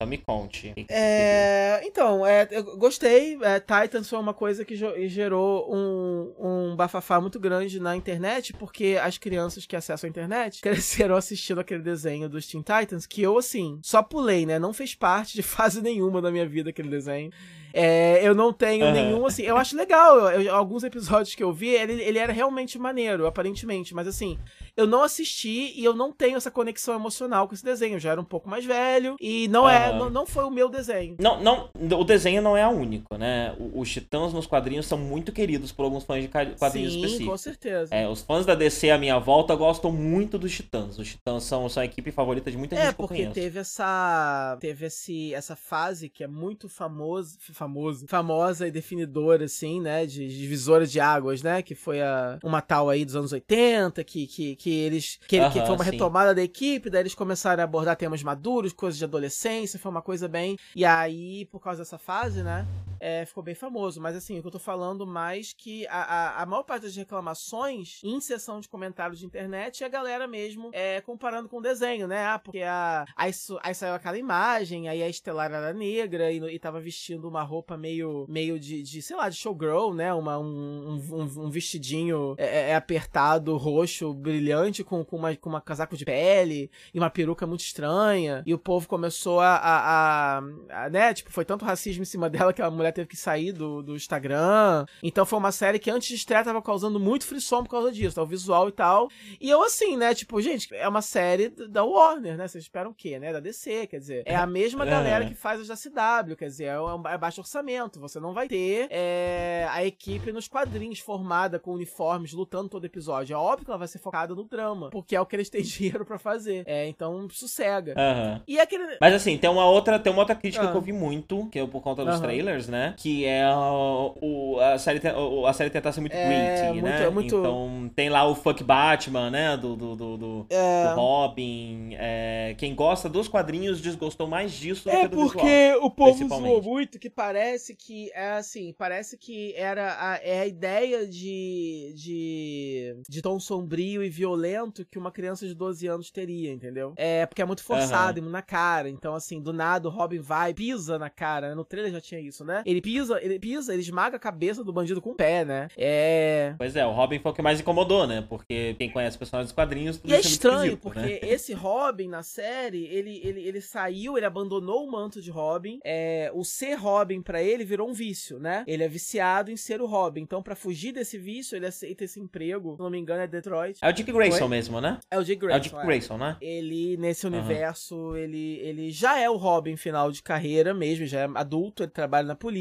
Então 0.00 0.08
me 0.08 0.16
conte. 0.16 0.72
É, 0.88 1.82
então, 1.84 2.24
é, 2.24 2.48
eu 2.50 2.78
gostei. 2.78 3.38
É, 3.42 3.60
Titans 3.60 4.08
foi 4.08 4.18
uma 4.18 4.32
coisa 4.32 4.64
que 4.64 4.74
gerou 4.74 5.70
um, 5.70 6.34
um 6.38 6.74
bafafá 6.74 7.20
muito 7.20 7.38
grande 7.38 7.78
na 7.78 7.94
internet, 7.94 8.54
porque 8.54 8.98
as 9.02 9.18
crianças 9.18 9.66
que 9.66 9.76
acessam 9.76 10.08
a 10.08 10.10
internet 10.10 10.62
cresceram 10.64 11.16
assistindo 11.16 11.60
aquele 11.60 11.82
desenho 11.82 12.30
dos 12.30 12.46
Teen 12.46 12.62
Titans, 12.62 13.04
que 13.04 13.20
eu, 13.20 13.36
assim, 13.36 13.78
só 13.82 14.02
pulei, 14.02 14.46
né? 14.46 14.58
Não 14.58 14.72
fez 14.72 14.94
parte 14.94 15.34
de 15.34 15.42
fase 15.44 15.82
nenhuma 15.82 16.22
da 16.22 16.30
minha 16.30 16.48
vida 16.48 16.70
aquele 16.70 16.88
desenho. 16.88 17.30
É, 17.72 18.20
eu 18.26 18.34
não 18.34 18.52
tenho 18.52 18.84
Aham. 18.86 18.92
nenhum, 18.92 19.26
assim, 19.26 19.42
eu 19.42 19.56
acho 19.56 19.76
legal. 19.76 20.30
eu- 20.30 20.54
alguns 20.54 20.82
episódios 20.84 21.34
que 21.34 21.42
eu 21.42 21.52
vi, 21.52 21.68
ele, 21.68 22.02
ele 22.02 22.18
era 22.18 22.32
realmente 22.32 22.78
maneiro, 22.78 23.26
aparentemente, 23.26 23.94
mas 23.94 24.06
assim, 24.08 24.38
eu 24.76 24.86
não 24.86 25.02
assisti 25.02 25.72
e 25.78 25.84
eu 25.84 25.94
não 25.94 26.12
tenho 26.12 26.36
essa 26.36 26.50
conexão 26.50 26.94
emocional 26.94 27.46
com 27.48 27.54
esse 27.54 27.64
desenho. 27.64 27.94
Eu 27.96 28.00
já 28.00 28.12
era 28.12 28.20
um 28.20 28.24
pouco 28.24 28.48
mais 28.48 28.64
velho 28.64 29.16
e 29.20 29.48
não 29.48 29.68
é, 29.68 29.88
Aham. 29.88 29.98
não, 29.98 30.10
não 30.10 30.26
foi 30.26 30.44
o 30.44 30.50
meu 30.50 30.68
desenho. 30.68 31.16
Não, 31.20 31.40
não, 31.42 31.68
o 31.98 32.04
desenho 32.04 32.42
não 32.42 32.56
é 32.56 32.62
a 32.62 32.68
único, 32.68 33.16
né? 33.16 33.54
O- 33.58 33.80
Os 33.80 33.90
Titãs 33.90 34.32
nos 34.32 34.46
quadrinhos 34.46 34.86
são 34.86 34.98
muito 34.98 35.32
queridos 35.32 35.72
por 35.72 35.84
alguns 35.84 36.04
fãs 36.04 36.22
de 36.22 36.28
quadrinhos 36.28 36.92
Sim, 36.94 37.00
com 37.00 37.06
específicos. 37.06 37.40
certeza. 37.40 37.94
É, 37.94 38.08
os 38.08 38.22
fãs 38.22 38.44
da 38.46 38.54
DC 38.54 38.90
à 38.90 38.98
minha 38.98 39.18
volta 39.18 39.54
gostam 39.54 39.90
muito 39.92 40.38
dos 40.38 40.52
Titãs. 40.54 40.98
Os 40.98 41.08
Titãs 41.08 41.44
são, 41.44 41.68
são 41.68 41.82
a 41.82 41.86
equipe 41.86 42.10
favorita 42.10 42.50
de 42.50 42.56
muita 42.56 42.74
É, 42.76 42.78
gente 42.86 42.88
eu 42.90 42.94
porque 42.94 43.26
teve 43.28 43.58
essa 43.58 44.56
teve 44.60 44.86
esse, 44.86 45.32
essa 45.34 45.56
fase 45.56 46.08
que 46.08 46.22
é 46.24 46.26
muito 46.28 46.68
famosa, 46.68 47.36
famoso, 47.60 48.06
famosa 48.08 48.66
e 48.66 48.70
definidora, 48.70 49.44
assim, 49.44 49.82
né, 49.82 50.06
de 50.06 50.26
divisora 50.28 50.86
de 50.86 50.98
águas, 50.98 51.42
né, 51.42 51.60
que 51.60 51.74
foi 51.74 52.00
a, 52.00 52.38
uma 52.42 52.62
tal 52.62 52.88
aí 52.88 53.04
dos 53.04 53.14
anos 53.14 53.32
80, 53.32 54.02
que, 54.02 54.26
que, 54.26 54.56
que 54.56 54.70
eles, 54.70 55.18
que, 55.28 55.38
que 55.50 55.60
foi 55.60 55.74
uma 55.74 55.84
sim. 55.84 55.90
retomada 55.90 56.34
da 56.34 56.42
equipe, 56.42 56.88
daí 56.88 57.02
eles 57.02 57.14
começaram 57.14 57.60
a 57.62 57.64
abordar 57.64 57.96
temas 57.96 58.22
maduros, 58.22 58.72
coisas 58.72 58.96
de 58.96 59.04
adolescência, 59.04 59.78
foi 59.78 59.90
uma 59.90 60.00
coisa 60.00 60.26
bem, 60.26 60.56
e 60.74 60.86
aí, 60.86 61.44
por 61.52 61.60
causa 61.60 61.82
dessa 61.82 61.98
fase, 61.98 62.42
né, 62.42 62.66
é, 63.00 63.24
ficou 63.24 63.42
bem 63.42 63.54
famoso, 63.54 64.00
mas 64.00 64.14
assim, 64.14 64.38
o 64.38 64.42
que 64.42 64.48
eu 64.48 64.52
tô 64.52 64.58
falando 64.58 65.06
mais 65.06 65.52
que 65.52 65.86
a, 65.88 66.02
a, 66.02 66.42
a 66.42 66.46
maior 66.46 66.62
parte 66.62 66.82
das 66.82 66.96
reclamações 66.96 68.00
em 68.04 68.20
sessão 68.20 68.60
de 68.60 68.68
comentários 68.68 69.18
de 69.18 69.26
internet 69.26 69.82
é 69.82 69.86
a 69.86 69.90
galera 69.90 70.28
mesmo 70.28 70.70
é, 70.72 71.00
comparando 71.00 71.48
com 71.48 71.58
o 71.58 71.62
desenho, 71.62 72.06
né, 72.06 72.26
ah, 72.26 72.38
porque 72.38 72.62
a, 72.62 73.04
aí, 73.16 73.32
aí 73.62 73.74
saiu 73.74 73.94
aquela 73.94 74.18
imagem, 74.18 74.88
aí 74.88 75.02
a 75.02 75.08
Estelar 75.08 75.50
era 75.52 75.72
negra 75.72 76.30
e, 76.30 76.38
e 76.54 76.58
tava 76.58 76.80
vestindo 76.80 77.28
uma 77.28 77.42
roupa 77.42 77.76
meio, 77.76 78.26
meio 78.28 78.58
de, 78.58 78.82
de 78.82 79.02
sei 79.02 79.16
lá, 79.16 79.28
de 79.28 79.36
showgirl, 79.36 79.94
né? 79.94 80.12
Uma, 80.12 80.38
um, 80.38 81.00
um, 81.10 81.22
um 81.44 81.50
vestidinho 81.50 82.34
é, 82.38 82.44
é, 82.44 82.70
é, 82.70 82.74
apertado, 82.74 83.56
roxo, 83.56 84.12
brilhante, 84.12 84.84
com, 84.84 85.04
com, 85.04 85.16
uma, 85.16 85.34
com 85.36 85.48
uma 85.48 85.60
casaco 85.60 85.96
de 85.96 86.04
pele 86.04 86.70
e 86.92 86.98
uma 86.98 87.10
peruca 87.10 87.46
muito 87.46 87.60
estranha. 87.60 88.42
E 88.46 88.54
o 88.54 88.58
povo 88.58 88.86
começou 88.88 89.40
a, 89.40 89.56
a, 89.56 90.38
a, 90.38 90.42
a 90.84 90.90
né? 90.90 91.14
Tipo, 91.14 91.30
foi 91.30 91.44
tanto 91.44 91.64
racismo 91.64 92.02
em 92.02 92.06
cima 92.06 92.28
dela 92.30 92.52
que 92.52 92.62
a 92.62 92.70
mulher 92.70 92.89
teve 92.92 93.08
que 93.08 93.16
sair 93.16 93.52
do, 93.52 93.82
do 93.82 93.96
Instagram. 93.96 94.86
Então 95.02 95.24
foi 95.24 95.38
uma 95.38 95.52
série 95.52 95.78
que 95.78 95.90
antes 95.90 96.08
de 96.08 96.14
estreia 96.14 96.44
tava 96.44 96.62
causando 96.62 96.98
muito 96.98 97.26
frisson 97.26 97.62
por 97.62 97.70
causa 97.70 97.92
disso, 97.92 98.16
tá? 98.16 98.22
o 98.22 98.26
visual 98.26 98.68
e 98.68 98.72
tal. 98.72 99.08
E 99.40 99.48
eu 99.48 99.62
assim, 99.62 99.96
né? 99.96 100.14
Tipo, 100.14 100.40
gente, 100.40 100.74
é 100.74 100.88
uma 100.88 101.02
série 101.02 101.48
da 101.48 101.84
Warner, 101.84 102.36
né? 102.36 102.48
Vocês 102.48 102.64
esperam 102.64 102.90
o 102.90 102.94
quê, 102.94 103.18
né? 103.18 103.32
Da 103.32 103.40
DC, 103.40 103.86
quer 103.86 103.98
dizer. 103.98 104.22
É 104.26 104.36
a 104.36 104.46
mesma 104.46 104.84
é. 104.84 104.90
galera 104.90 105.26
que 105.26 105.34
faz 105.34 105.60
os 105.60 105.68
da 105.68 105.76
CW, 105.76 106.36
quer 106.36 106.46
dizer, 106.46 106.64
é, 106.64 107.12
é 107.12 107.18
baixo 107.18 107.40
orçamento. 107.40 108.00
Você 108.00 108.20
não 108.20 108.32
vai 108.32 108.48
ter 108.48 108.88
é, 108.90 109.66
a 109.70 109.84
equipe 109.84 110.32
nos 110.32 110.48
quadrinhos 110.48 110.98
formada 110.98 111.58
com 111.58 111.72
uniformes 111.72 112.32
lutando 112.32 112.68
todo 112.68 112.84
episódio. 112.84 113.34
É 113.34 113.36
óbvio 113.36 113.64
que 113.64 113.70
ela 113.70 113.78
vai 113.78 113.88
ser 113.88 113.98
focada 113.98 114.34
no 114.34 114.44
drama, 114.44 114.90
porque 114.90 115.16
é 115.16 115.20
o 115.20 115.26
que 115.26 115.36
eles 115.36 115.50
têm 115.50 115.62
dinheiro 115.62 116.04
para 116.04 116.18
fazer. 116.18 116.64
É, 116.66 116.86
então 116.88 117.28
sossega. 117.30 117.94
Uhum. 117.96 118.40
E 118.46 118.58
aquele... 118.58 118.98
Mas 119.00 119.14
assim, 119.14 119.36
tem 119.36 119.48
uma 119.48 119.64
outra, 119.66 119.98
tem 119.98 120.12
uma 120.12 120.22
outra 120.22 120.34
crítica 120.34 120.64
uhum. 120.64 120.72
que 120.72 120.76
eu 120.76 120.82
vi 120.82 120.92
muito, 120.92 121.46
que 121.50 121.58
é 121.58 121.66
por 121.66 121.80
conta 121.80 122.04
dos 122.04 122.16
uhum. 122.16 122.22
trailers, 122.22 122.68
né? 122.68 122.79
Que 122.96 123.24
é 123.24 123.48
o, 123.48 124.16
o, 124.20 124.60
a, 124.60 124.78
série, 124.78 125.00
a 125.46 125.52
série 125.52 125.70
tentar 125.70 125.92
ser 125.92 126.00
muito 126.00 126.14
é, 126.14 126.26
gritty, 126.26 126.72
muito, 126.72 126.84
né? 126.84 127.08
Muito... 127.10 127.38
Então 127.38 127.90
tem 127.94 128.08
lá 128.08 128.26
o 128.26 128.34
Fuck 128.34 128.62
Batman, 128.62 129.30
né? 129.30 129.56
Do, 129.56 129.76
do, 129.76 129.96
do, 129.96 130.16
do, 130.16 130.46
é... 130.50 130.88
do 130.88 130.94
Robin. 130.94 131.90
É, 131.94 132.54
quem 132.58 132.74
gosta 132.74 133.08
dos 133.08 133.28
quadrinhos 133.28 133.80
desgostou 133.80 134.26
mais 134.26 134.52
disso 134.52 134.84
do 134.84 134.90
é 134.90 135.02
que 135.02 135.08
do 135.08 135.16
porque 135.16 135.42
visual, 135.42 135.86
o 135.86 135.90
povo 135.90 136.28
zoou 136.28 136.62
muito 136.62 136.98
que 136.98 137.10
parece 137.10 137.74
que 137.74 138.10
é 138.12 138.32
assim, 138.32 138.74
parece 138.76 139.16
que 139.16 139.54
era 139.54 139.96
a, 139.98 140.16
é 140.22 140.40
a 140.40 140.46
ideia 140.46 141.06
de, 141.06 141.92
de, 141.96 142.96
de 143.08 143.22
tom 143.22 143.38
sombrio 143.38 144.02
e 144.02 144.10
violento 144.10 144.84
que 144.84 144.98
uma 144.98 145.10
criança 145.10 145.46
de 145.46 145.54
12 145.54 145.86
anos 145.86 146.10
teria, 146.10 146.52
entendeu? 146.52 146.92
É, 146.96 147.26
porque 147.26 147.42
é 147.42 147.44
muito 147.44 147.62
forçado, 147.62 148.20
uhum. 148.20 148.30
na 148.30 148.42
cara. 148.42 148.88
Então, 148.88 149.14
assim, 149.14 149.40
do 149.40 149.52
nada 149.52 149.88
o 149.88 149.90
Robin 149.90 150.18
vai, 150.18 150.54
pisa 150.54 150.98
na 150.98 151.10
cara. 151.10 151.50
Né? 151.50 151.54
No 151.54 151.64
trailer 151.64 151.92
já 151.92 152.00
tinha 152.00 152.20
isso, 152.20 152.44
né? 152.44 152.62
Ele 152.70 152.80
pisa, 152.80 153.18
ele 153.20 153.38
pisa, 153.38 153.72
ele 153.72 153.82
esmaga 153.82 154.16
a 154.16 154.20
cabeça 154.20 154.62
do 154.62 154.72
bandido 154.72 155.02
com 155.02 155.10
o 155.10 155.14
pé, 155.16 155.44
né? 155.44 155.66
É. 155.76 156.54
Pois 156.56 156.76
é, 156.76 156.86
o 156.86 156.92
Robin 156.92 157.18
foi 157.18 157.32
o 157.32 157.34
que 157.34 157.42
mais 157.42 157.58
incomodou, 157.58 158.06
né? 158.06 158.24
Porque 158.28 158.76
quem 158.78 158.88
conhece 158.88 159.18
personagens 159.18 159.50
dos 159.50 159.54
quadrinhos. 159.54 160.00
E 160.04 160.14
é 160.14 160.20
estranho, 160.20 160.76
porque 160.76 161.00
né? 161.00 161.18
esse 161.26 161.52
Robin 161.52 162.06
na 162.06 162.22
série, 162.22 162.86
ele, 162.86 163.20
ele, 163.24 163.40
ele 163.42 163.60
saiu, 163.60 164.16
ele 164.16 164.24
abandonou 164.24 164.86
o 164.86 164.90
manto 164.90 165.20
de 165.20 165.32
Robin. 165.32 165.80
É, 165.84 166.30
o 166.32 166.44
ser 166.44 166.76
Robin 166.76 167.20
para 167.20 167.42
ele 167.42 167.64
virou 167.64 167.88
um 167.88 167.92
vício, 167.92 168.38
né? 168.38 168.62
Ele 168.68 168.84
é 168.84 168.88
viciado 168.88 169.50
em 169.50 169.56
ser 169.56 169.80
o 169.80 169.86
Robin. 169.86 170.20
Então, 170.20 170.40
para 170.40 170.54
fugir 170.54 170.92
desse 170.92 171.18
vício, 171.18 171.56
ele 171.56 171.66
aceita 171.66 172.04
esse 172.04 172.20
emprego. 172.20 172.76
Se 172.76 172.82
não 172.82 172.90
me 172.90 172.98
engano, 172.98 173.22
é 173.22 173.26
Detroit. 173.26 173.80
É 173.82 173.88
o 173.88 173.92
Dick 173.92 174.12
Grayson 174.12 174.38
Foi? 174.38 174.48
mesmo, 174.48 174.80
né? 174.80 175.00
É 175.10 175.18
o 175.18 175.24
Dick 175.24 175.40
Grayson. 175.40 175.56
É 175.56 175.58
o 175.58 175.62
Dick 175.62 175.86
Grayson, 175.86 176.16
né? 176.16 176.36
Ele, 176.40 176.96
nesse 176.98 177.26
universo, 177.26 177.96
uhum. 177.96 178.16
ele, 178.16 178.58
ele 178.60 178.90
já 178.92 179.18
é 179.18 179.28
o 179.28 179.36
Robin 179.36 179.76
final 179.76 180.12
de 180.12 180.22
carreira 180.22 180.72
mesmo, 180.72 181.04
já 181.04 181.22
é 181.22 181.30
adulto, 181.34 181.82
ele 181.82 181.90
trabalha 181.90 182.28
na 182.28 182.36
polícia 182.36 182.59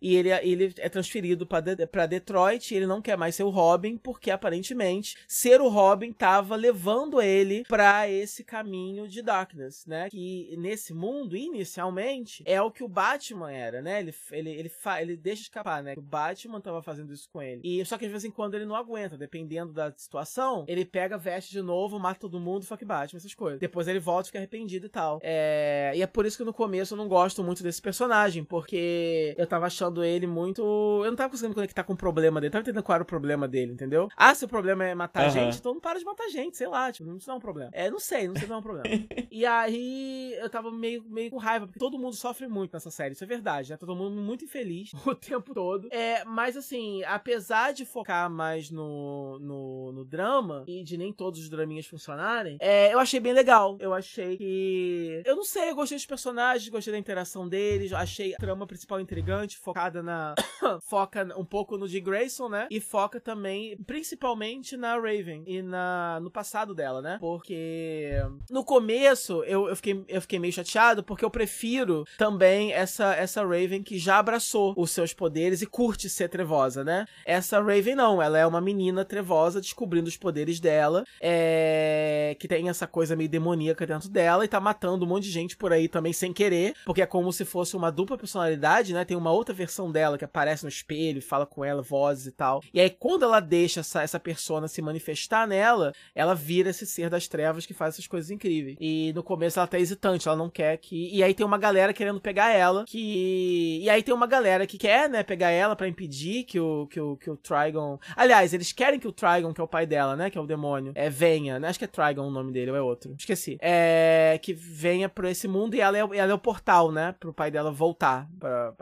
e 0.00 0.14
ele, 0.14 0.30
ele 0.30 0.74
é 0.78 0.88
transferido 0.88 1.46
para 1.46 2.06
Detroit 2.06 2.70
e 2.70 2.76
ele 2.76 2.86
não 2.86 3.02
quer 3.02 3.16
mais 3.16 3.34
ser 3.34 3.42
o 3.42 3.50
Robin 3.50 3.96
porque 3.96 4.30
aparentemente 4.30 5.16
ser 5.28 5.60
o 5.60 5.68
Robin 5.68 6.12
tava 6.12 6.56
levando 6.56 7.20
ele 7.20 7.64
para 7.68 8.08
esse 8.08 8.42
caminho 8.42 9.06
de 9.08 9.22
darkness, 9.22 9.84
né? 9.86 10.08
Que 10.10 10.54
nesse 10.56 10.94
mundo 10.94 11.36
inicialmente 11.36 12.42
é 12.46 12.60
o 12.62 12.70
que 12.70 12.82
o 12.82 12.88
Batman 12.88 13.52
era, 13.52 13.82
né? 13.82 14.00
Ele 14.00 14.14
ele 14.32 14.50
ele, 14.50 14.68
fa, 14.68 15.00
ele 15.02 15.16
deixa 15.16 15.42
escapar, 15.42 15.82
né? 15.82 15.94
O 15.96 16.02
Batman 16.02 16.60
tava 16.60 16.82
fazendo 16.82 17.12
isso 17.12 17.28
com 17.32 17.42
ele. 17.42 17.60
E 17.64 17.84
só 17.84 17.98
que 17.98 18.06
de 18.06 18.10
vez 18.10 18.24
em 18.24 18.30
quando 18.30 18.54
ele 18.54 18.64
não 18.64 18.74
aguenta, 18.74 19.16
dependendo 19.16 19.72
da 19.72 19.92
situação, 19.96 20.64
ele 20.68 20.84
pega, 20.84 21.18
veste 21.18 21.52
de 21.52 21.62
novo, 21.62 21.98
mata 21.98 22.20
todo 22.20 22.40
mundo, 22.40 22.64
fuck 22.64 22.84
Batman, 22.84 23.18
essas 23.18 23.34
coisas. 23.34 23.60
Depois 23.60 23.88
ele 23.88 23.98
volta 23.98 24.26
fica 24.26 24.38
arrependido 24.38 24.86
e 24.86 24.88
tal. 24.88 25.20
É... 25.22 25.92
E 25.94 26.02
é 26.02 26.06
por 26.06 26.26
isso 26.26 26.36
que 26.36 26.44
no 26.44 26.52
começo 26.52 26.94
eu 26.94 26.98
não 26.98 27.08
gosto 27.08 27.42
muito 27.42 27.62
desse 27.62 27.80
personagem, 27.80 28.44
porque 28.44 29.19
eu 29.36 29.46
tava 29.46 29.66
achando 29.66 30.04
ele 30.04 30.26
muito. 30.26 30.62
Eu 31.04 31.10
não 31.10 31.16
tava 31.16 31.30
conseguindo 31.30 31.54
conectar 31.54 31.84
com 31.84 31.92
o 31.92 31.96
problema 31.96 32.40
dele. 32.40 32.50
tava 32.50 32.62
entendendo 32.62 32.82
qual 32.82 32.94
era 32.94 33.02
o 33.02 33.06
problema 33.06 33.46
dele, 33.46 33.72
entendeu? 33.72 34.08
Ah, 34.16 34.34
se 34.34 34.44
o 34.44 34.48
problema 34.48 34.84
é 34.84 34.94
matar 34.94 35.26
uhum. 35.26 35.30
gente, 35.30 35.58
então 35.58 35.74
não 35.74 35.80
para 35.80 35.98
de 35.98 36.04
matar 36.04 36.28
gente, 36.28 36.56
sei 36.56 36.66
lá, 36.66 36.92
tipo, 36.92 37.08
não 37.08 37.18
é 37.26 37.32
um 37.32 37.40
problema. 37.40 37.70
É, 37.72 37.90
não 37.90 37.98
sei, 37.98 38.28
não 38.28 38.36
sei 38.36 38.46
se 38.46 38.52
é 38.52 38.56
um 38.56 38.62
problema. 38.62 38.84
e 39.30 39.46
aí 39.46 40.34
eu 40.38 40.48
tava 40.48 40.70
meio, 40.70 41.04
meio 41.08 41.30
com 41.30 41.36
raiva, 41.36 41.66
porque 41.66 41.78
todo 41.78 41.98
mundo 41.98 42.14
sofre 42.16 42.46
muito 42.48 42.72
nessa 42.72 42.90
série, 42.90 43.14
isso 43.14 43.24
é 43.24 43.26
verdade, 43.26 43.70
né? 43.70 43.76
Todo 43.76 43.94
mundo 43.94 44.16
muito 44.16 44.44
infeliz 44.44 44.92
o 45.06 45.14
tempo 45.14 45.54
todo. 45.54 45.88
É, 45.90 46.24
mas 46.24 46.56
assim, 46.56 47.02
apesar 47.04 47.72
de 47.72 47.84
focar 47.84 48.30
mais 48.30 48.70
no, 48.70 49.38
no, 49.38 49.92
no 49.92 50.04
drama 50.04 50.64
e 50.66 50.82
de 50.82 50.96
nem 50.96 51.12
todos 51.12 51.40
os 51.40 51.48
draminhas 51.48 51.86
funcionarem, 51.86 52.56
é, 52.60 52.92
eu 52.92 52.98
achei 52.98 53.20
bem 53.20 53.32
legal. 53.32 53.76
Eu 53.80 53.92
achei 53.92 54.36
que. 54.36 55.22
Eu 55.24 55.36
não 55.36 55.44
sei, 55.44 55.70
eu 55.70 55.74
gostei 55.74 55.96
dos 55.96 56.06
personagens, 56.06 56.68
gostei 56.68 56.92
da 56.92 56.98
interação 56.98 57.48
deles, 57.48 57.92
achei 57.92 58.34
a 58.34 58.36
trama 58.36 58.66
principal 58.66 58.99
intrigante, 59.00 59.58
focada 59.58 60.02
na. 60.02 60.34
foca 60.82 61.26
um 61.36 61.44
pouco 61.44 61.76
no 61.76 61.88
de 61.88 62.00
Grayson, 62.00 62.48
né? 62.48 62.66
E 62.70 62.80
foca 62.80 63.20
também, 63.20 63.76
principalmente 63.86 64.76
na 64.76 64.94
Raven 64.94 65.42
e 65.46 65.62
na, 65.62 66.18
no 66.20 66.30
passado 66.30 66.74
dela, 66.74 67.00
né? 67.00 67.18
Porque 67.20 68.12
no 68.50 68.64
começo 68.64 69.42
eu, 69.44 69.68
eu, 69.68 69.76
fiquei, 69.76 70.04
eu 70.08 70.20
fiquei 70.20 70.38
meio 70.38 70.52
chateado 70.52 71.02
porque 71.02 71.24
eu 71.24 71.30
prefiro 71.30 72.04
também 72.18 72.72
essa, 72.72 73.14
essa 73.14 73.42
Raven 73.42 73.82
que 73.82 73.98
já 73.98 74.18
abraçou 74.18 74.74
os 74.76 74.90
seus 74.90 75.12
poderes 75.12 75.62
e 75.62 75.66
curte 75.66 76.08
ser 76.08 76.28
trevosa, 76.28 76.84
né? 76.84 77.06
Essa 77.24 77.60
Raven 77.60 77.94
não, 77.94 78.20
ela 78.20 78.38
é 78.38 78.46
uma 78.46 78.60
menina 78.60 79.04
trevosa 79.04 79.60
descobrindo 79.60 80.08
os 80.08 80.16
poderes 80.16 80.60
dela, 80.60 81.04
é... 81.20 82.36
que 82.38 82.48
tem 82.48 82.68
essa 82.68 82.86
coisa 82.86 83.16
meio 83.16 83.28
demoníaca 83.28 83.86
dentro 83.86 84.08
dela 84.08 84.44
e 84.44 84.48
tá 84.48 84.60
matando 84.60 85.04
um 85.04 85.08
monte 85.08 85.24
de 85.24 85.30
gente 85.30 85.56
por 85.56 85.72
aí 85.72 85.88
também 85.88 86.12
sem 86.12 86.32
querer, 86.32 86.74
porque 86.84 87.02
é 87.02 87.06
como 87.06 87.32
se 87.32 87.44
fosse 87.44 87.76
uma 87.76 87.90
dupla 87.90 88.18
personalidade, 88.18 88.89
né? 88.92 89.04
Tem 89.04 89.16
uma 89.16 89.32
outra 89.32 89.54
versão 89.54 89.90
dela 89.90 90.18
que 90.18 90.24
aparece 90.24 90.62
no 90.62 90.68
espelho, 90.68 91.22
fala 91.22 91.46
com 91.46 91.64
ela, 91.64 91.82
vozes 91.82 92.26
e 92.26 92.32
tal. 92.32 92.62
E 92.72 92.80
aí, 92.80 92.90
quando 92.90 93.24
ela 93.24 93.40
deixa 93.40 93.80
essa, 93.80 94.02
essa 94.02 94.20
persona 94.20 94.68
se 94.68 94.82
manifestar 94.82 95.46
nela, 95.46 95.92
ela 96.14 96.34
vira 96.34 96.70
esse 96.70 96.86
ser 96.86 97.10
das 97.10 97.28
trevas 97.28 97.66
que 97.66 97.74
faz 97.74 97.94
essas 97.94 98.06
coisas 98.06 98.30
incríveis. 98.30 98.76
E 98.80 99.12
no 99.14 99.22
começo 99.22 99.58
ela 99.58 99.66
tá 99.66 99.78
hesitante, 99.78 100.28
ela 100.28 100.36
não 100.36 100.50
quer 100.50 100.76
que. 100.78 101.08
E 101.14 101.22
aí 101.22 101.34
tem 101.34 101.44
uma 101.44 101.58
galera 101.58 101.92
querendo 101.92 102.20
pegar 102.20 102.50
ela, 102.50 102.84
que. 102.86 103.80
E 103.82 103.90
aí 103.90 104.02
tem 104.02 104.14
uma 104.14 104.26
galera 104.26 104.66
que 104.66 104.78
quer, 104.78 105.08
né, 105.08 105.22
pegar 105.22 105.50
ela 105.50 105.74
para 105.76 105.88
impedir 105.88 106.44
que 106.44 106.58
o, 106.58 106.86
que, 106.86 107.00
o, 107.00 107.16
que 107.16 107.30
o 107.30 107.36
Trigon. 107.36 107.98
Aliás, 108.16 108.52
eles 108.52 108.72
querem 108.72 108.98
que 108.98 109.08
o 109.08 109.12
Trigon, 109.12 109.52
que 109.52 109.60
é 109.60 109.64
o 109.64 109.68
pai 109.68 109.86
dela, 109.86 110.16
né, 110.16 110.30
que 110.30 110.38
é 110.38 110.40
o 110.40 110.46
demônio, 110.46 110.92
é, 110.94 111.08
venha, 111.08 111.58
né? 111.58 111.68
Acho 111.68 111.78
que 111.78 111.84
é 111.84 111.88
Trigon 111.88 112.26
o 112.26 112.30
nome 112.30 112.52
dele, 112.52 112.70
ou 112.70 112.76
é 112.76 112.82
outro. 112.82 113.14
Esqueci. 113.18 113.58
É. 113.60 114.38
Que 114.42 114.52
venha 114.52 115.08
pra 115.08 115.30
esse 115.30 115.46
mundo 115.48 115.74
e 115.74 115.80
ela 115.80 115.96
é, 115.96 116.00
ela 116.00 116.32
é 116.32 116.34
o 116.34 116.38
portal, 116.38 116.90
né? 116.90 117.14
Pro 117.18 117.32
pai 117.32 117.50
dela 117.50 117.70
voltar 117.70 118.28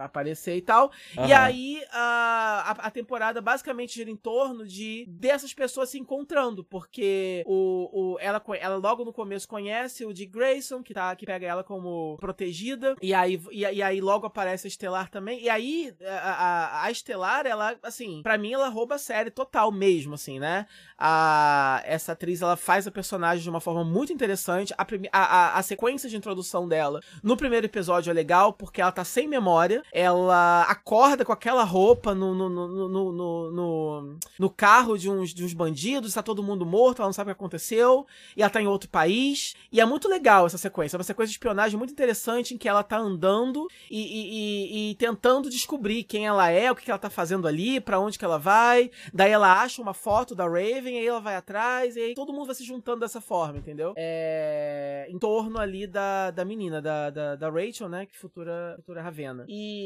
aparecer 0.04 0.56
e 0.56 0.62
tal. 0.62 0.90
Uhum. 1.16 1.26
E 1.26 1.32
aí 1.32 1.82
a, 1.92 2.76
a, 2.78 2.90
temporada 2.90 3.40
basicamente 3.40 3.94
gira 3.94 4.10
em 4.10 4.16
torno 4.16 4.66
de 4.66 5.04
dessas 5.08 5.52
pessoas 5.54 5.90
se 5.90 5.98
encontrando, 5.98 6.64
porque 6.64 7.42
o, 7.46 8.14
o, 8.14 8.18
ela, 8.20 8.42
ela 8.60 8.76
logo 8.76 9.04
no 9.04 9.12
começo 9.12 9.48
conhece 9.48 10.04
o 10.04 10.12
de 10.12 10.26
Grayson, 10.26 10.82
que, 10.82 10.94
tá, 10.94 11.14
que 11.16 11.26
pega 11.26 11.46
ela 11.46 11.64
como 11.64 12.16
protegida, 12.18 12.96
e 13.00 13.14
aí, 13.14 13.40
e, 13.50 13.60
e 13.60 13.82
aí 13.82 14.00
logo 14.00 14.26
aparece 14.26 14.66
a 14.66 14.68
Estelar 14.68 15.10
também. 15.10 15.42
E 15.42 15.48
aí 15.48 15.94
a, 16.04 16.14
a, 16.14 16.84
a 16.84 16.90
Estelar, 16.90 17.46
ela, 17.46 17.76
assim, 17.82 18.22
para 18.22 18.38
mim 18.38 18.52
ela 18.52 18.68
rouba 18.68 18.96
a 18.96 18.98
série 18.98 19.30
total 19.30 19.70
mesmo, 19.70 20.14
assim, 20.14 20.38
né? 20.38 20.66
A, 20.96 21.82
essa 21.84 22.12
atriz, 22.12 22.42
ela 22.42 22.56
faz 22.56 22.86
a 22.86 22.90
personagem 22.90 23.42
de 23.42 23.50
uma 23.50 23.60
forma 23.60 23.84
muito 23.84 24.12
interessante. 24.12 24.74
A, 24.76 24.86
a, 25.12 25.24
a, 25.24 25.58
a 25.58 25.62
sequência 25.62 26.08
de 26.08 26.16
introdução 26.16 26.68
dela 26.68 27.00
no 27.22 27.36
primeiro 27.36 27.66
episódio 27.66 28.10
é 28.10 28.14
legal, 28.14 28.52
porque 28.52 28.80
ela 28.80 28.92
tá 28.92 29.04
sem 29.04 29.28
memória, 29.28 29.82
ela 29.92 30.62
acorda 30.62 31.24
com 31.24 31.32
aquela 31.32 31.64
roupa 31.64 32.14
no, 32.14 32.34
no, 32.34 32.48
no, 32.48 32.88
no, 32.88 33.50
no, 33.50 34.18
no 34.38 34.50
carro 34.50 34.96
de 34.98 35.10
uns, 35.10 35.32
de 35.32 35.44
uns 35.44 35.52
bandidos, 35.52 36.14
tá 36.14 36.22
todo 36.22 36.42
mundo 36.42 36.66
morto, 36.66 37.00
ela 37.00 37.08
não 37.08 37.12
sabe 37.12 37.30
o 37.30 37.34
que 37.34 37.38
aconteceu, 37.38 38.06
e 38.36 38.42
ela 38.42 38.50
tá 38.50 38.60
em 38.60 38.66
outro 38.66 38.88
país. 38.88 39.54
E 39.72 39.80
é 39.80 39.84
muito 39.84 40.08
legal 40.08 40.46
essa 40.46 40.58
sequência. 40.58 40.96
É 40.96 40.98
uma 40.98 41.04
sequência 41.04 41.30
de 41.30 41.34
espionagem 41.34 41.78
muito 41.78 41.92
interessante 41.92 42.54
em 42.54 42.58
que 42.58 42.68
ela 42.68 42.82
tá 42.82 42.98
andando 42.98 43.66
e, 43.90 44.00
e, 44.00 44.88
e, 44.88 44.90
e 44.90 44.94
tentando 44.96 45.50
descobrir 45.50 46.04
quem 46.04 46.26
ela 46.26 46.50
é, 46.50 46.70
o 46.70 46.76
que, 46.76 46.84
que 46.84 46.90
ela 46.90 46.98
tá 46.98 47.10
fazendo 47.10 47.46
ali, 47.46 47.80
para 47.80 47.98
onde 47.98 48.18
que 48.18 48.24
ela 48.24 48.38
vai. 48.38 48.90
Daí 49.12 49.30
ela 49.30 49.62
acha 49.62 49.80
uma 49.80 49.94
foto 49.94 50.34
da 50.34 50.44
Raven, 50.44 50.98
aí 50.98 51.06
ela 51.06 51.20
vai 51.20 51.36
atrás, 51.36 51.96
e 51.96 52.00
aí 52.00 52.14
todo 52.14 52.32
mundo 52.32 52.46
vai 52.46 52.54
se 52.54 52.64
juntando 52.64 53.00
dessa 53.00 53.20
forma, 53.20 53.58
entendeu? 53.58 53.94
É... 53.96 55.06
Em 55.08 55.18
torno 55.18 55.58
ali 55.58 55.86
da, 55.86 56.30
da 56.30 56.44
menina, 56.44 56.80
da, 56.82 57.10
da, 57.10 57.36
da 57.36 57.50
Rachel, 57.50 57.88
né? 57.88 58.06
Que 58.06 58.16
futura, 58.16 58.74
futura 58.76 59.02
Ravena. 59.02 59.44
E. 59.48 59.77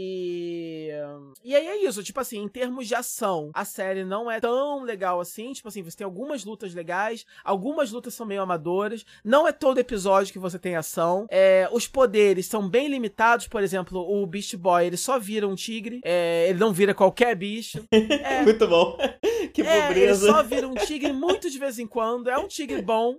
E 1.45 1.55
aí 1.55 1.67
é 1.67 1.85
isso, 1.85 2.03
tipo 2.03 2.21
assim, 2.21 2.43
em 2.43 2.49
termos 2.49 2.87
de 2.87 2.95
ação, 2.95 3.51
a 3.55 3.65
série 3.65 4.05
não 4.05 4.31
é 4.31 4.41
tão 4.41 4.83
legal 4.83 5.21
assim. 5.21 5.53
Tipo 5.53 5.69
assim, 5.69 5.83
você 5.83 5.97
tem 5.97 6.05
algumas 6.05 6.45
lutas 6.45 6.75
legais, 6.75 7.27
algumas 7.45 7.91
lutas 7.91 8.15
são 8.15 8.27
meio 8.27 8.43
amadoras. 8.43 9.05
Não 9.25 9.47
é 9.47 9.53
todo 9.53 9.79
episódio 9.79 10.33
que 10.33 10.39
você 10.39 10.59
tem 10.59 10.77
ação. 10.77 11.27
É, 11.31 11.69
os 11.73 11.87
poderes 11.87 12.47
são 12.47 12.69
bem 12.69 12.89
limitados, 12.89 13.49
por 13.49 13.62
exemplo, 13.62 14.01
o 14.01 14.27
Beast 14.27 14.57
Boy 14.57 14.87
ele 14.87 14.97
só 14.97 15.19
vira 15.19 15.47
um 15.47 15.55
tigre, 15.55 16.01
é, 16.05 16.47
ele 16.49 16.59
não 16.59 16.73
vira 16.73 16.95
qualquer 16.95 17.35
bicho. 17.35 17.85
É, 17.91 18.43
Muito 18.43 18.67
bom. 18.67 18.97
Que 19.53 19.61
é, 19.61 19.83
pobreza. 19.83 20.25
Ele 20.25 20.33
só 20.33 20.43
vira 20.43 20.67
um 20.67 20.75
tigre 20.75 21.12
muito 21.12 21.51
de 21.51 21.59
vez 21.59 21.79
em 21.79 21.87
quando. 21.87 22.31
É 22.31 22.39
um 22.39 22.49
tigre 22.49 22.81
bom. 22.81 23.17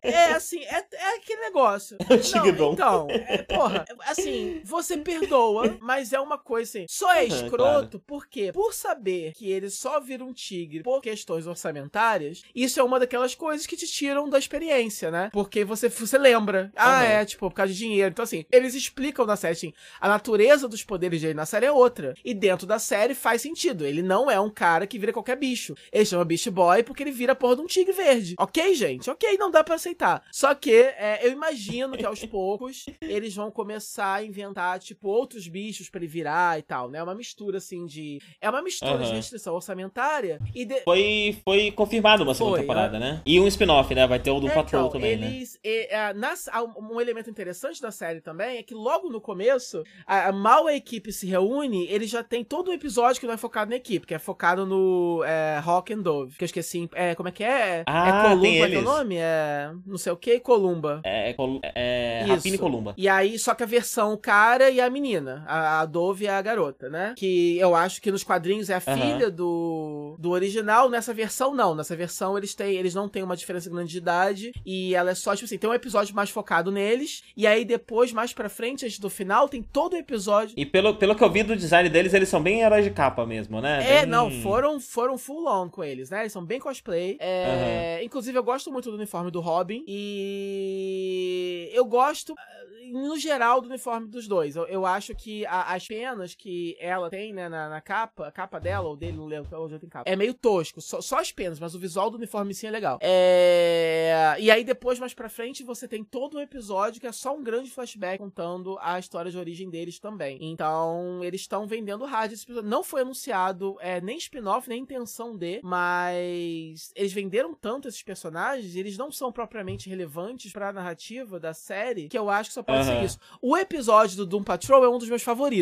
É 0.00 0.32
assim, 0.32 0.60
é, 0.60 0.84
é 0.90 1.16
aquele 1.16 1.40
negócio. 1.42 1.98
É 2.08 2.14
um 2.14 2.18
tigre 2.18 2.52
não, 2.52 2.58
bom. 2.58 2.72
Então, 2.72 3.06
é, 3.10 3.42
porra, 3.42 3.84
assim, 4.06 4.62
você 4.64 4.96
perdoa, 4.96 5.76
mas 5.80 6.05
é 6.12 6.20
uma 6.20 6.38
coisa 6.38 6.68
assim. 6.70 6.86
Só 6.88 7.12
é 7.14 7.20
Uhum, 7.22 7.26
escroto 7.26 7.56
claro. 7.98 8.02
porque, 8.06 8.52
por 8.52 8.72
saber 8.74 9.32
que 9.34 9.50
ele 9.50 9.70
só 9.70 10.00
vira 10.00 10.24
um 10.24 10.32
tigre 10.32 10.82
por 10.82 11.00
questões 11.00 11.46
orçamentárias, 11.46 12.42
isso 12.54 12.80
é 12.80 12.82
uma 12.82 12.98
daquelas 12.98 13.34
coisas 13.34 13.66
que 13.66 13.76
te 13.76 13.86
tiram 13.86 14.28
da 14.28 14.38
experiência, 14.38 15.10
né? 15.10 15.30
Porque 15.32 15.64
você, 15.64 15.88
você 15.88 16.18
lembra. 16.18 16.72
Ah, 16.76 16.96
Uhum. 17.00 17.02
é, 17.06 17.24
tipo, 17.24 17.48
por 17.48 17.54
causa 17.54 17.72
de 17.72 17.78
dinheiro. 17.78 18.10
Então, 18.10 18.22
assim, 18.22 18.44
eles 18.50 18.74
explicam 18.74 19.26
na 19.26 19.36
série, 19.36 19.52
assim, 19.52 19.72
a 20.00 20.08
natureza 20.08 20.68
dos 20.68 20.82
poderes 20.84 21.20
dele 21.20 21.34
na 21.34 21.46
série 21.46 21.66
é 21.66 21.72
outra. 21.72 22.14
E 22.24 22.32
dentro 22.34 22.66
da 22.66 22.78
série 22.78 23.14
faz 23.14 23.42
sentido. 23.42 23.84
Ele 23.84 24.02
não 24.02 24.30
é 24.30 24.38
um 24.40 24.50
cara 24.50 24.86
que 24.86 24.98
vira 24.98 25.12
qualquer 25.12 25.36
bicho. 25.36 25.74
Ele 25.92 26.04
chama 26.04 26.24
Beast 26.24 26.48
Boy 26.50 26.82
porque 26.82 27.02
ele 27.02 27.10
vira 27.12 27.32
a 27.32 27.36
porra 27.36 27.56
de 27.56 27.62
um 27.62 27.66
tigre 27.66 27.92
verde. 27.92 28.34
Ok, 28.38 28.74
gente? 28.74 29.10
Ok, 29.10 29.36
não 29.38 29.50
dá 29.50 29.62
pra 29.64 29.74
aceitar. 29.76 30.24
Só 30.32 30.54
que 30.54 30.72
é, 30.72 31.20
eu 31.22 31.32
imagino 31.32 31.96
que 31.96 32.04
aos 32.06 32.24
poucos 32.26 32.86
eles 33.00 33.34
vão 33.34 33.50
começar 33.50 34.14
a 34.14 34.24
inventar, 34.24 34.78
tipo, 34.78 35.08
outros 35.08 35.46
bichos 35.48 35.88
pra 35.96 36.04
ele 36.04 36.06
virar 36.06 36.58
e 36.58 36.62
tal, 36.62 36.88
né? 36.90 36.98
É 36.98 37.02
uma 37.02 37.14
mistura, 37.14 37.58
assim, 37.58 37.86
de. 37.86 38.18
É 38.40 38.48
uma 38.50 38.62
mistura 38.62 38.98
de 38.98 39.04
Aham. 39.04 39.14
restrição 39.14 39.54
orçamentária 39.54 40.38
e. 40.54 40.64
De... 40.64 40.80
Foi, 40.82 41.36
foi 41.44 41.70
confirmado 41.70 42.22
uma 42.22 42.34
segunda 42.34 42.56
Foi, 42.56 42.60
temporada, 42.60 42.98
né? 42.98 43.22
E 43.24 43.40
um 43.40 43.46
spin-off, 43.46 43.94
né? 43.94 44.06
Vai 44.06 44.18
ter 44.18 44.30
o 44.30 44.40
do 44.40 44.48
É, 44.48 44.54
Patrol 44.54 44.82
então, 44.86 44.92
também, 44.92 45.16
né? 45.16 45.26
eles, 45.26 45.58
e, 45.64 45.88
ah, 45.92 46.12
nas- 46.14 46.48
ah, 46.48 46.62
um 46.62 47.00
elemento 47.00 47.30
interessante 47.30 47.80
da 47.80 47.90
série 47.90 48.20
também 48.20 48.58
é 48.58 48.62
que 48.62 48.74
logo 48.74 49.08
no 49.08 49.20
começo, 49.20 49.82
a, 50.06 50.28
a- 50.28 50.32
mal 50.32 50.66
a 50.66 50.74
equipe 50.74 51.12
se 51.12 51.26
reúne, 51.26 51.86
ele 51.88 52.06
já 52.06 52.22
tem 52.22 52.44
todo 52.44 52.70
um 52.70 52.74
episódio 52.74 53.20
que 53.20 53.26
não 53.26 53.34
é 53.34 53.36
focado 53.38 53.70
na 53.70 53.76
equipe, 53.76 54.06
que 54.06 54.14
é 54.14 54.18
focado 54.18 54.66
no 54.66 55.22
é, 55.24 55.60
Hawk 55.64 55.92
and 55.92 56.00
Dove. 56.00 56.36
Que 56.36 56.44
eu 56.44 56.46
esqueci. 56.46 56.88
É, 56.94 57.14
como 57.14 57.28
é 57.28 57.32
que 57.32 57.42
é? 57.44 57.82
Ah, 57.86 58.08
é 58.08 58.28
Columba 58.28 58.68
que 58.68 58.74
é 58.74 58.78
o 58.78 58.82
nome? 58.82 59.16
É. 59.16 59.70
Não 59.86 59.98
sei 59.98 60.12
o 60.12 60.16
que, 60.16 60.38
Columba. 60.40 61.00
É, 61.04 61.30
é, 61.30 61.36
é. 61.74 62.24
Rapina 62.26 62.56
e 62.56 62.58
Columba. 62.58 62.94
E 62.96 63.08
aí, 63.08 63.38
só 63.38 63.54
que 63.54 63.62
a 63.62 63.66
versão 63.66 64.16
cara 64.16 64.70
e 64.70 64.80
a 64.80 64.90
menina. 64.90 65.44
A, 65.46 65.80
a 65.80 65.85
Dove 65.86 66.24
e 66.24 66.28
a 66.28 66.40
garota, 66.42 66.88
né? 66.90 67.14
Que 67.16 67.56
eu 67.58 67.74
acho 67.74 68.02
que 68.02 68.10
nos 68.10 68.22
quadrinhos 68.24 68.68
é 68.68 68.74
a 68.74 68.82
Aham. 68.86 68.96
filha 69.00 69.30
do, 69.30 70.16
do 70.18 70.30
original. 70.30 70.90
Nessa 70.90 71.14
versão, 71.14 71.54
não. 71.54 71.74
Nessa 71.74 71.96
versão, 71.96 72.36
eles 72.36 72.54
têm. 72.54 72.74
Eles 72.74 72.94
não 72.94 73.08
têm 73.08 73.22
uma 73.22 73.36
diferença 73.36 73.70
grande 73.70 73.90
de 73.92 73.98
idade. 73.98 74.52
E 74.64 74.94
ela 74.94 75.10
é 75.10 75.14
só, 75.14 75.34
tipo 75.34 75.46
assim, 75.46 75.56
tem 75.58 75.70
um 75.70 75.74
episódio 75.74 76.14
mais 76.14 76.28
focado 76.30 76.70
neles. 76.70 77.22
E 77.36 77.46
aí, 77.46 77.64
depois, 77.64 78.12
mais 78.12 78.32
pra 78.32 78.48
frente, 78.48 78.84
antes 78.84 78.98
do 78.98 79.08
final, 79.08 79.48
tem 79.48 79.62
todo 79.62 79.94
o 79.94 79.96
episódio. 79.96 80.54
E 80.56 80.66
pelo, 80.66 80.94
pelo 80.96 81.14
que 81.14 81.22
eu 81.24 81.30
vi 81.30 81.42
do 81.42 81.56
design 81.56 81.88
deles, 81.88 82.12
eles 82.12 82.28
são 82.28 82.42
bem 82.42 82.60
heróis 82.60 82.84
de 82.84 82.90
capa 82.90 83.24
mesmo, 83.24 83.60
né? 83.60 83.82
É, 83.88 84.00
Bem- 84.00 84.06
não, 84.06 84.30
foram, 84.42 84.80
foram 84.80 85.16
full 85.16 85.46
on 85.48 85.68
com 85.70 85.82
eles, 85.84 86.10
né? 86.10 86.20
Eles 86.22 86.32
são 86.32 86.44
bem 86.44 86.58
cosplay. 86.60 87.16
É, 87.20 88.00
Inclusive, 88.02 88.36
eu 88.36 88.42
gosto 88.44 88.70
muito 88.72 88.90
do 88.90 88.96
uniforme 88.96 89.30
do 89.30 89.40
Robin. 89.40 89.84
E 89.86 91.70
eu 91.72 91.84
gosto, 91.84 92.34
eh, 92.38 92.86
no 92.92 93.18
geral, 93.18 93.60
do 93.60 93.68
uniforme 93.68 94.06
dos 94.08 94.26
dois. 94.28 94.56
Eu, 94.56 94.64
eu 94.66 94.86
acho 94.86 95.14
que 95.14 95.44
a- 95.46 95.65
as 95.66 95.86
penas 95.86 96.34
que 96.34 96.76
ela 96.80 97.10
tem, 97.10 97.32
né, 97.32 97.48
na, 97.48 97.68
na 97.68 97.80
capa, 97.80 98.28
a 98.28 98.32
capa 98.32 98.58
dela, 98.58 98.88
ou 98.88 98.96
dele, 98.96 99.16
não 99.16 99.26
lembro, 99.26 99.48
onde 99.62 99.74
eu 99.74 99.78
tenho 99.78 99.90
capa, 99.90 100.08
é 100.08 100.16
meio 100.16 100.34
tosco. 100.34 100.80
Só, 100.80 101.00
só 101.00 101.18
as 101.18 101.32
penas, 101.32 101.58
mas 101.58 101.74
o 101.74 101.78
visual 101.78 102.10
do 102.10 102.16
uniforme 102.16 102.54
sim 102.54 102.66
é 102.66 102.70
legal. 102.70 102.98
É... 103.00 104.36
E 104.38 104.50
aí, 104.50 104.64
depois, 104.64 104.98
mais 104.98 105.14
pra 105.14 105.28
frente, 105.28 105.62
você 105.62 105.86
tem 105.88 106.04
todo 106.04 106.38
um 106.38 106.40
episódio 106.40 107.00
que 107.00 107.06
é 107.06 107.12
só 107.12 107.36
um 107.36 107.42
grande 107.42 107.70
flashback 107.70 108.18
contando 108.18 108.78
a 108.80 108.98
história 108.98 109.30
de 109.30 109.38
origem 109.38 109.68
deles 109.70 109.98
também. 109.98 110.38
Então, 110.40 111.22
eles 111.22 111.40
estão 111.42 111.66
vendendo 111.66 112.06
episódio. 112.06 112.62
Não 112.62 112.82
foi 112.82 113.02
anunciado 113.02 113.76
é, 113.80 114.00
nem 114.00 114.16
spin-off, 114.16 114.68
nem 114.68 114.82
intenção 114.82 115.36
de, 115.36 115.60
mas 115.62 116.92
eles 116.94 117.12
venderam 117.12 117.54
tanto 117.54 117.88
esses 117.88 118.02
personagens, 118.02 118.74
e 118.74 118.80
eles 118.80 118.96
não 118.96 119.10
são 119.10 119.32
propriamente 119.32 119.88
relevantes 119.88 120.52
pra 120.52 120.72
narrativa 120.72 121.38
da 121.40 121.52
série, 121.52 122.08
que 122.08 122.18
eu 122.18 122.30
acho 122.30 122.50
que 122.50 122.54
só 122.54 122.62
pode 122.62 122.84
ser 122.84 122.92
Aham. 122.92 123.04
isso. 123.04 123.18
O 123.40 123.56
episódio 123.56 124.16
do 124.16 124.26
Doom 124.26 124.42
Patrol 124.42 124.84
é 124.84 124.88
um 124.88 124.98
dos 124.98 125.08
meus 125.08 125.22
favoritos. 125.22 125.55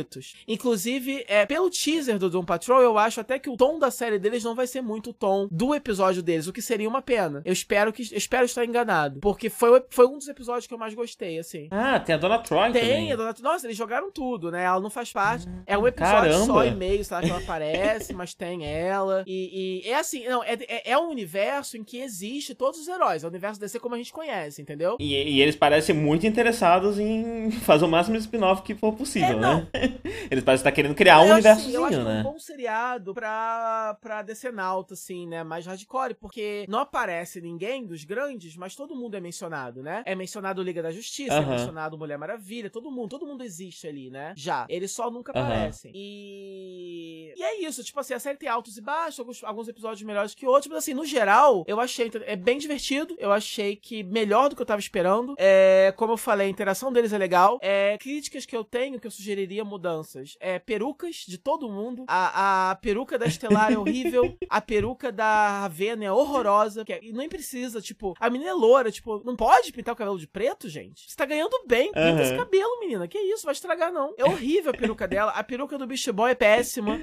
Inclusive, 0.47 1.25
é, 1.29 1.47
pelo 1.47 1.71
teaser 1.71 2.19
do 2.19 2.31
Doom 2.31 2.45
Patrol, 2.45 2.83
eu 2.83 2.99
acho 2.99 3.21
até 3.21 3.39
que 3.39 3.51
o 3.51 3.57
tom 3.57 3.79
da 3.79 3.91
série 3.91 4.19
deles 4.19 4.43
não 4.45 4.55
vai 4.55 4.67
ser 4.67 4.81
muito 4.81 5.11
o 5.11 5.13
tom 5.13 5.49
do 5.51 5.75
episódio 5.75 6.23
deles, 6.23 6.47
o 6.47 6.53
que 6.53 6.63
seria 6.63 6.89
uma 6.89 7.03
pena. 7.03 7.43
Eu 7.45 7.53
espero 7.53 7.93
que 7.93 8.03
eu 8.03 8.19
espero 8.19 8.45
estar 8.45 8.65
enganado, 8.65 9.21
porque 9.21 9.49
foi, 9.51 9.83
foi 9.91 10.07
um 10.07 10.19
dos 10.19 10.29
episódios 10.29 10.67
que 10.67 10.75
eu 10.75 10.79
mais 10.79 10.95
gostei, 10.95 11.39
assim. 11.39 11.69
Ah, 11.71 11.99
tem 12.01 12.15
a 12.15 12.19
Dona 12.19 12.39
Troy 12.39 12.73
Tem, 12.73 12.83
também. 12.83 13.13
a 13.13 13.17
dona... 13.17 13.35
Nossa, 13.41 13.67
eles 13.67 13.77
jogaram 13.77 14.11
tudo, 14.11 14.51
né? 14.51 14.65
Ela 14.65 14.81
não 14.81 14.91
faz 14.91 15.13
parte. 15.13 15.47
É 15.67 15.77
um 15.77 15.87
episódio 15.87 16.31
Caramba. 16.31 16.47
só 16.47 16.65
e 16.65 16.75
meio, 16.75 17.05
sei 17.05 17.17
lá, 17.17 17.23
que 17.23 17.31
ela 17.31 17.41
aparece, 17.41 18.13
mas 18.13 18.35
tem 18.35 18.65
ela. 18.67 19.25
E, 19.27 19.83
e 19.85 19.89
é 19.89 19.97
assim, 19.97 20.27
não, 20.27 20.43
é, 20.43 20.55
é, 20.69 20.91
é 20.93 20.99
um 20.99 21.09
universo 21.11 21.77
em 21.77 21.85
que 21.85 21.99
existe 21.99 22.55
todos 22.55 22.81
os 22.81 22.89
heróis. 22.89 23.23
É 23.23 23.27
o 23.27 23.31
universo 23.31 23.61
DC 23.61 23.79
como 23.81 23.95
a 23.95 23.99
gente 23.99 24.13
conhece, 24.13 24.61
entendeu? 24.63 24.97
E, 24.99 25.15
e 25.15 25.41
eles 25.41 25.57
parecem 25.57 25.95
muito 25.95 26.27
interessados 26.27 26.99
em 26.99 27.51
fazer 27.63 27.85
o 27.85 27.89
máximo 27.89 28.17
de 28.17 28.23
spin-off 28.23 28.63
que 28.63 28.75
for 28.75 28.93
possível, 28.95 29.37
É, 29.39 29.41
não. 29.41 29.67
Né? 29.89 30.01
Eles 30.31 30.45
parecem 30.45 30.63
estar 30.63 30.73
querendo 30.73 30.95
criar 30.95 31.21
um 31.21 31.25
assim, 31.25 31.33
universozinho, 31.33 31.75
eu 31.75 31.85
acho 31.85 31.97
que 31.97 32.03
é 32.03 32.05
né? 32.05 32.21
um 32.21 32.23
bom 32.23 32.39
seriado 32.39 33.15
pra, 33.15 33.97
pra 34.01 34.23
decenalta, 34.23 34.95
assim, 34.95 35.27
né? 35.27 35.43
Mais 35.45 35.67
hardcore, 35.67 36.15
porque 36.15 36.65
não 36.69 36.79
aparece 36.79 37.41
ninguém 37.41 37.87
dos 37.87 38.05
grandes, 38.05 38.57
mas 38.57 38.75
todo 38.75 38.95
mundo 38.95 39.17
é 39.17 39.21
mencionado, 39.21 39.83
né? 39.83 40.03
É 40.07 40.15
mencionado 40.15 40.63
Liga 40.63 40.83
da 40.83 40.91
Justiça, 40.91 41.35
é 41.35 41.41
mencionado 41.45 41.99
Mulher 41.99 42.19
Maravilha, 42.19 42.71
todo 42.71 42.91
mundo, 42.91 43.11
todo 43.11 43.27
mundo 43.27 43.45
existe 43.45 43.87
ali, 43.87 44.11
né? 44.11 44.33
Já. 44.37 44.67
Eles 44.69 44.91
só 44.91 45.11
nunca 45.11 45.33
aparecem. 45.33 45.93
E. 45.95 47.33
E 47.37 47.43
é 47.43 47.61
isso, 47.67 47.83
tipo 47.83 47.99
assim, 48.01 48.15
a 48.15 48.19
série 48.19 48.39
tem 48.39 48.49
altos 48.49 48.77
e 48.77 48.81
baixos, 48.81 49.19
alguns, 49.19 49.45
alguns 49.45 49.69
episódios 49.69 50.03
melhores 50.03 50.35
que 50.35 50.47
outros, 50.47 50.69
mas 50.69 50.79
assim, 50.79 50.95
no 50.95 51.05
geral, 51.05 51.65
eu 51.67 51.81
achei. 51.81 52.11
É 52.27 52.37
bem 52.37 52.59
divertido, 52.59 53.17
eu 53.19 53.33
achei 53.33 53.77
que 53.77 54.03
melhor 54.03 54.49
do 54.49 54.57
que 54.57 54.63
eu 54.63 54.67
tava 54.67 54.81
esperando. 54.81 55.35
É, 55.39 55.93
como 55.97 56.13
eu 56.13 56.17
falei, 56.17 56.47
a 56.47 56.51
interação 56.51 56.93
deles 56.93 57.13
é 57.13 57.19
legal. 57.19 57.59
É, 57.63 57.97
críticas 57.99 58.47
que 58.47 58.57
eu 58.57 58.65
tenho, 58.65 59.01
que 59.01 59.07
eu 59.07 59.11
sugeriria 59.11 59.65
mudanças. 59.75 60.37
É, 60.41 60.59
perucas 60.59 61.17
de 61.27 61.37
todo 61.39 61.69
mundo. 61.69 62.05
A, 62.09 62.71
a 62.71 62.75
peruca 62.77 63.19
da 63.19 63.27
Estelar 63.27 63.73
é 63.73 63.77
horrível. 63.79 64.37
A 64.49 64.61
peruca 64.61 65.11
da 65.13 65.61
Ravena 65.63 66.05
é 66.05 66.13
horrorosa. 66.13 66.85
Que 66.85 66.93
é- 66.93 67.01
e 67.05 67.13
nem 67.13 67.29
precisa, 67.29 67.81
tipo, 67.81 68.15
a 68.19 68.31
menina 68.31 68.51
é 68.51 68.55
loura, 68.55 68.91
tipo, 68.91 69.21
não 69.25 69.37
pode 69.37 69.73
pintar 69.73 69.95
o 69.95 69.97
cabelo 69.97 70.19
de 70.19 70.27
preto, 70.27 70.69
gente? 70.69 71.11
Você 71.11 71.17
tá 71.17 71.25
ganhando 71.27 71.55
bem, 71.67 71.87
pinta 71.89 72.01
Aham. 72.01 72.23
esse 72.23 72.37
cabelo, 72.37 72.81
menina. 72.81 73.07
Que 73.09 73.19
isso, 73.19 73.45
vai 73.45 73.53
estragar 73.53 73.93
não. 73.93 74.15
É 74.17 74.25
horrível 74.25 74.71
a 74.71 74.77
peruca 74.77 75.07
dela. 75.09 75.33
A 75.33 75.43
peruca 75.43 75.77
do 75.77 75.87
Beast 75.87 76.09
Boy 76.11 76.31
é 76.31 76.35
péssima. 76.35 77.01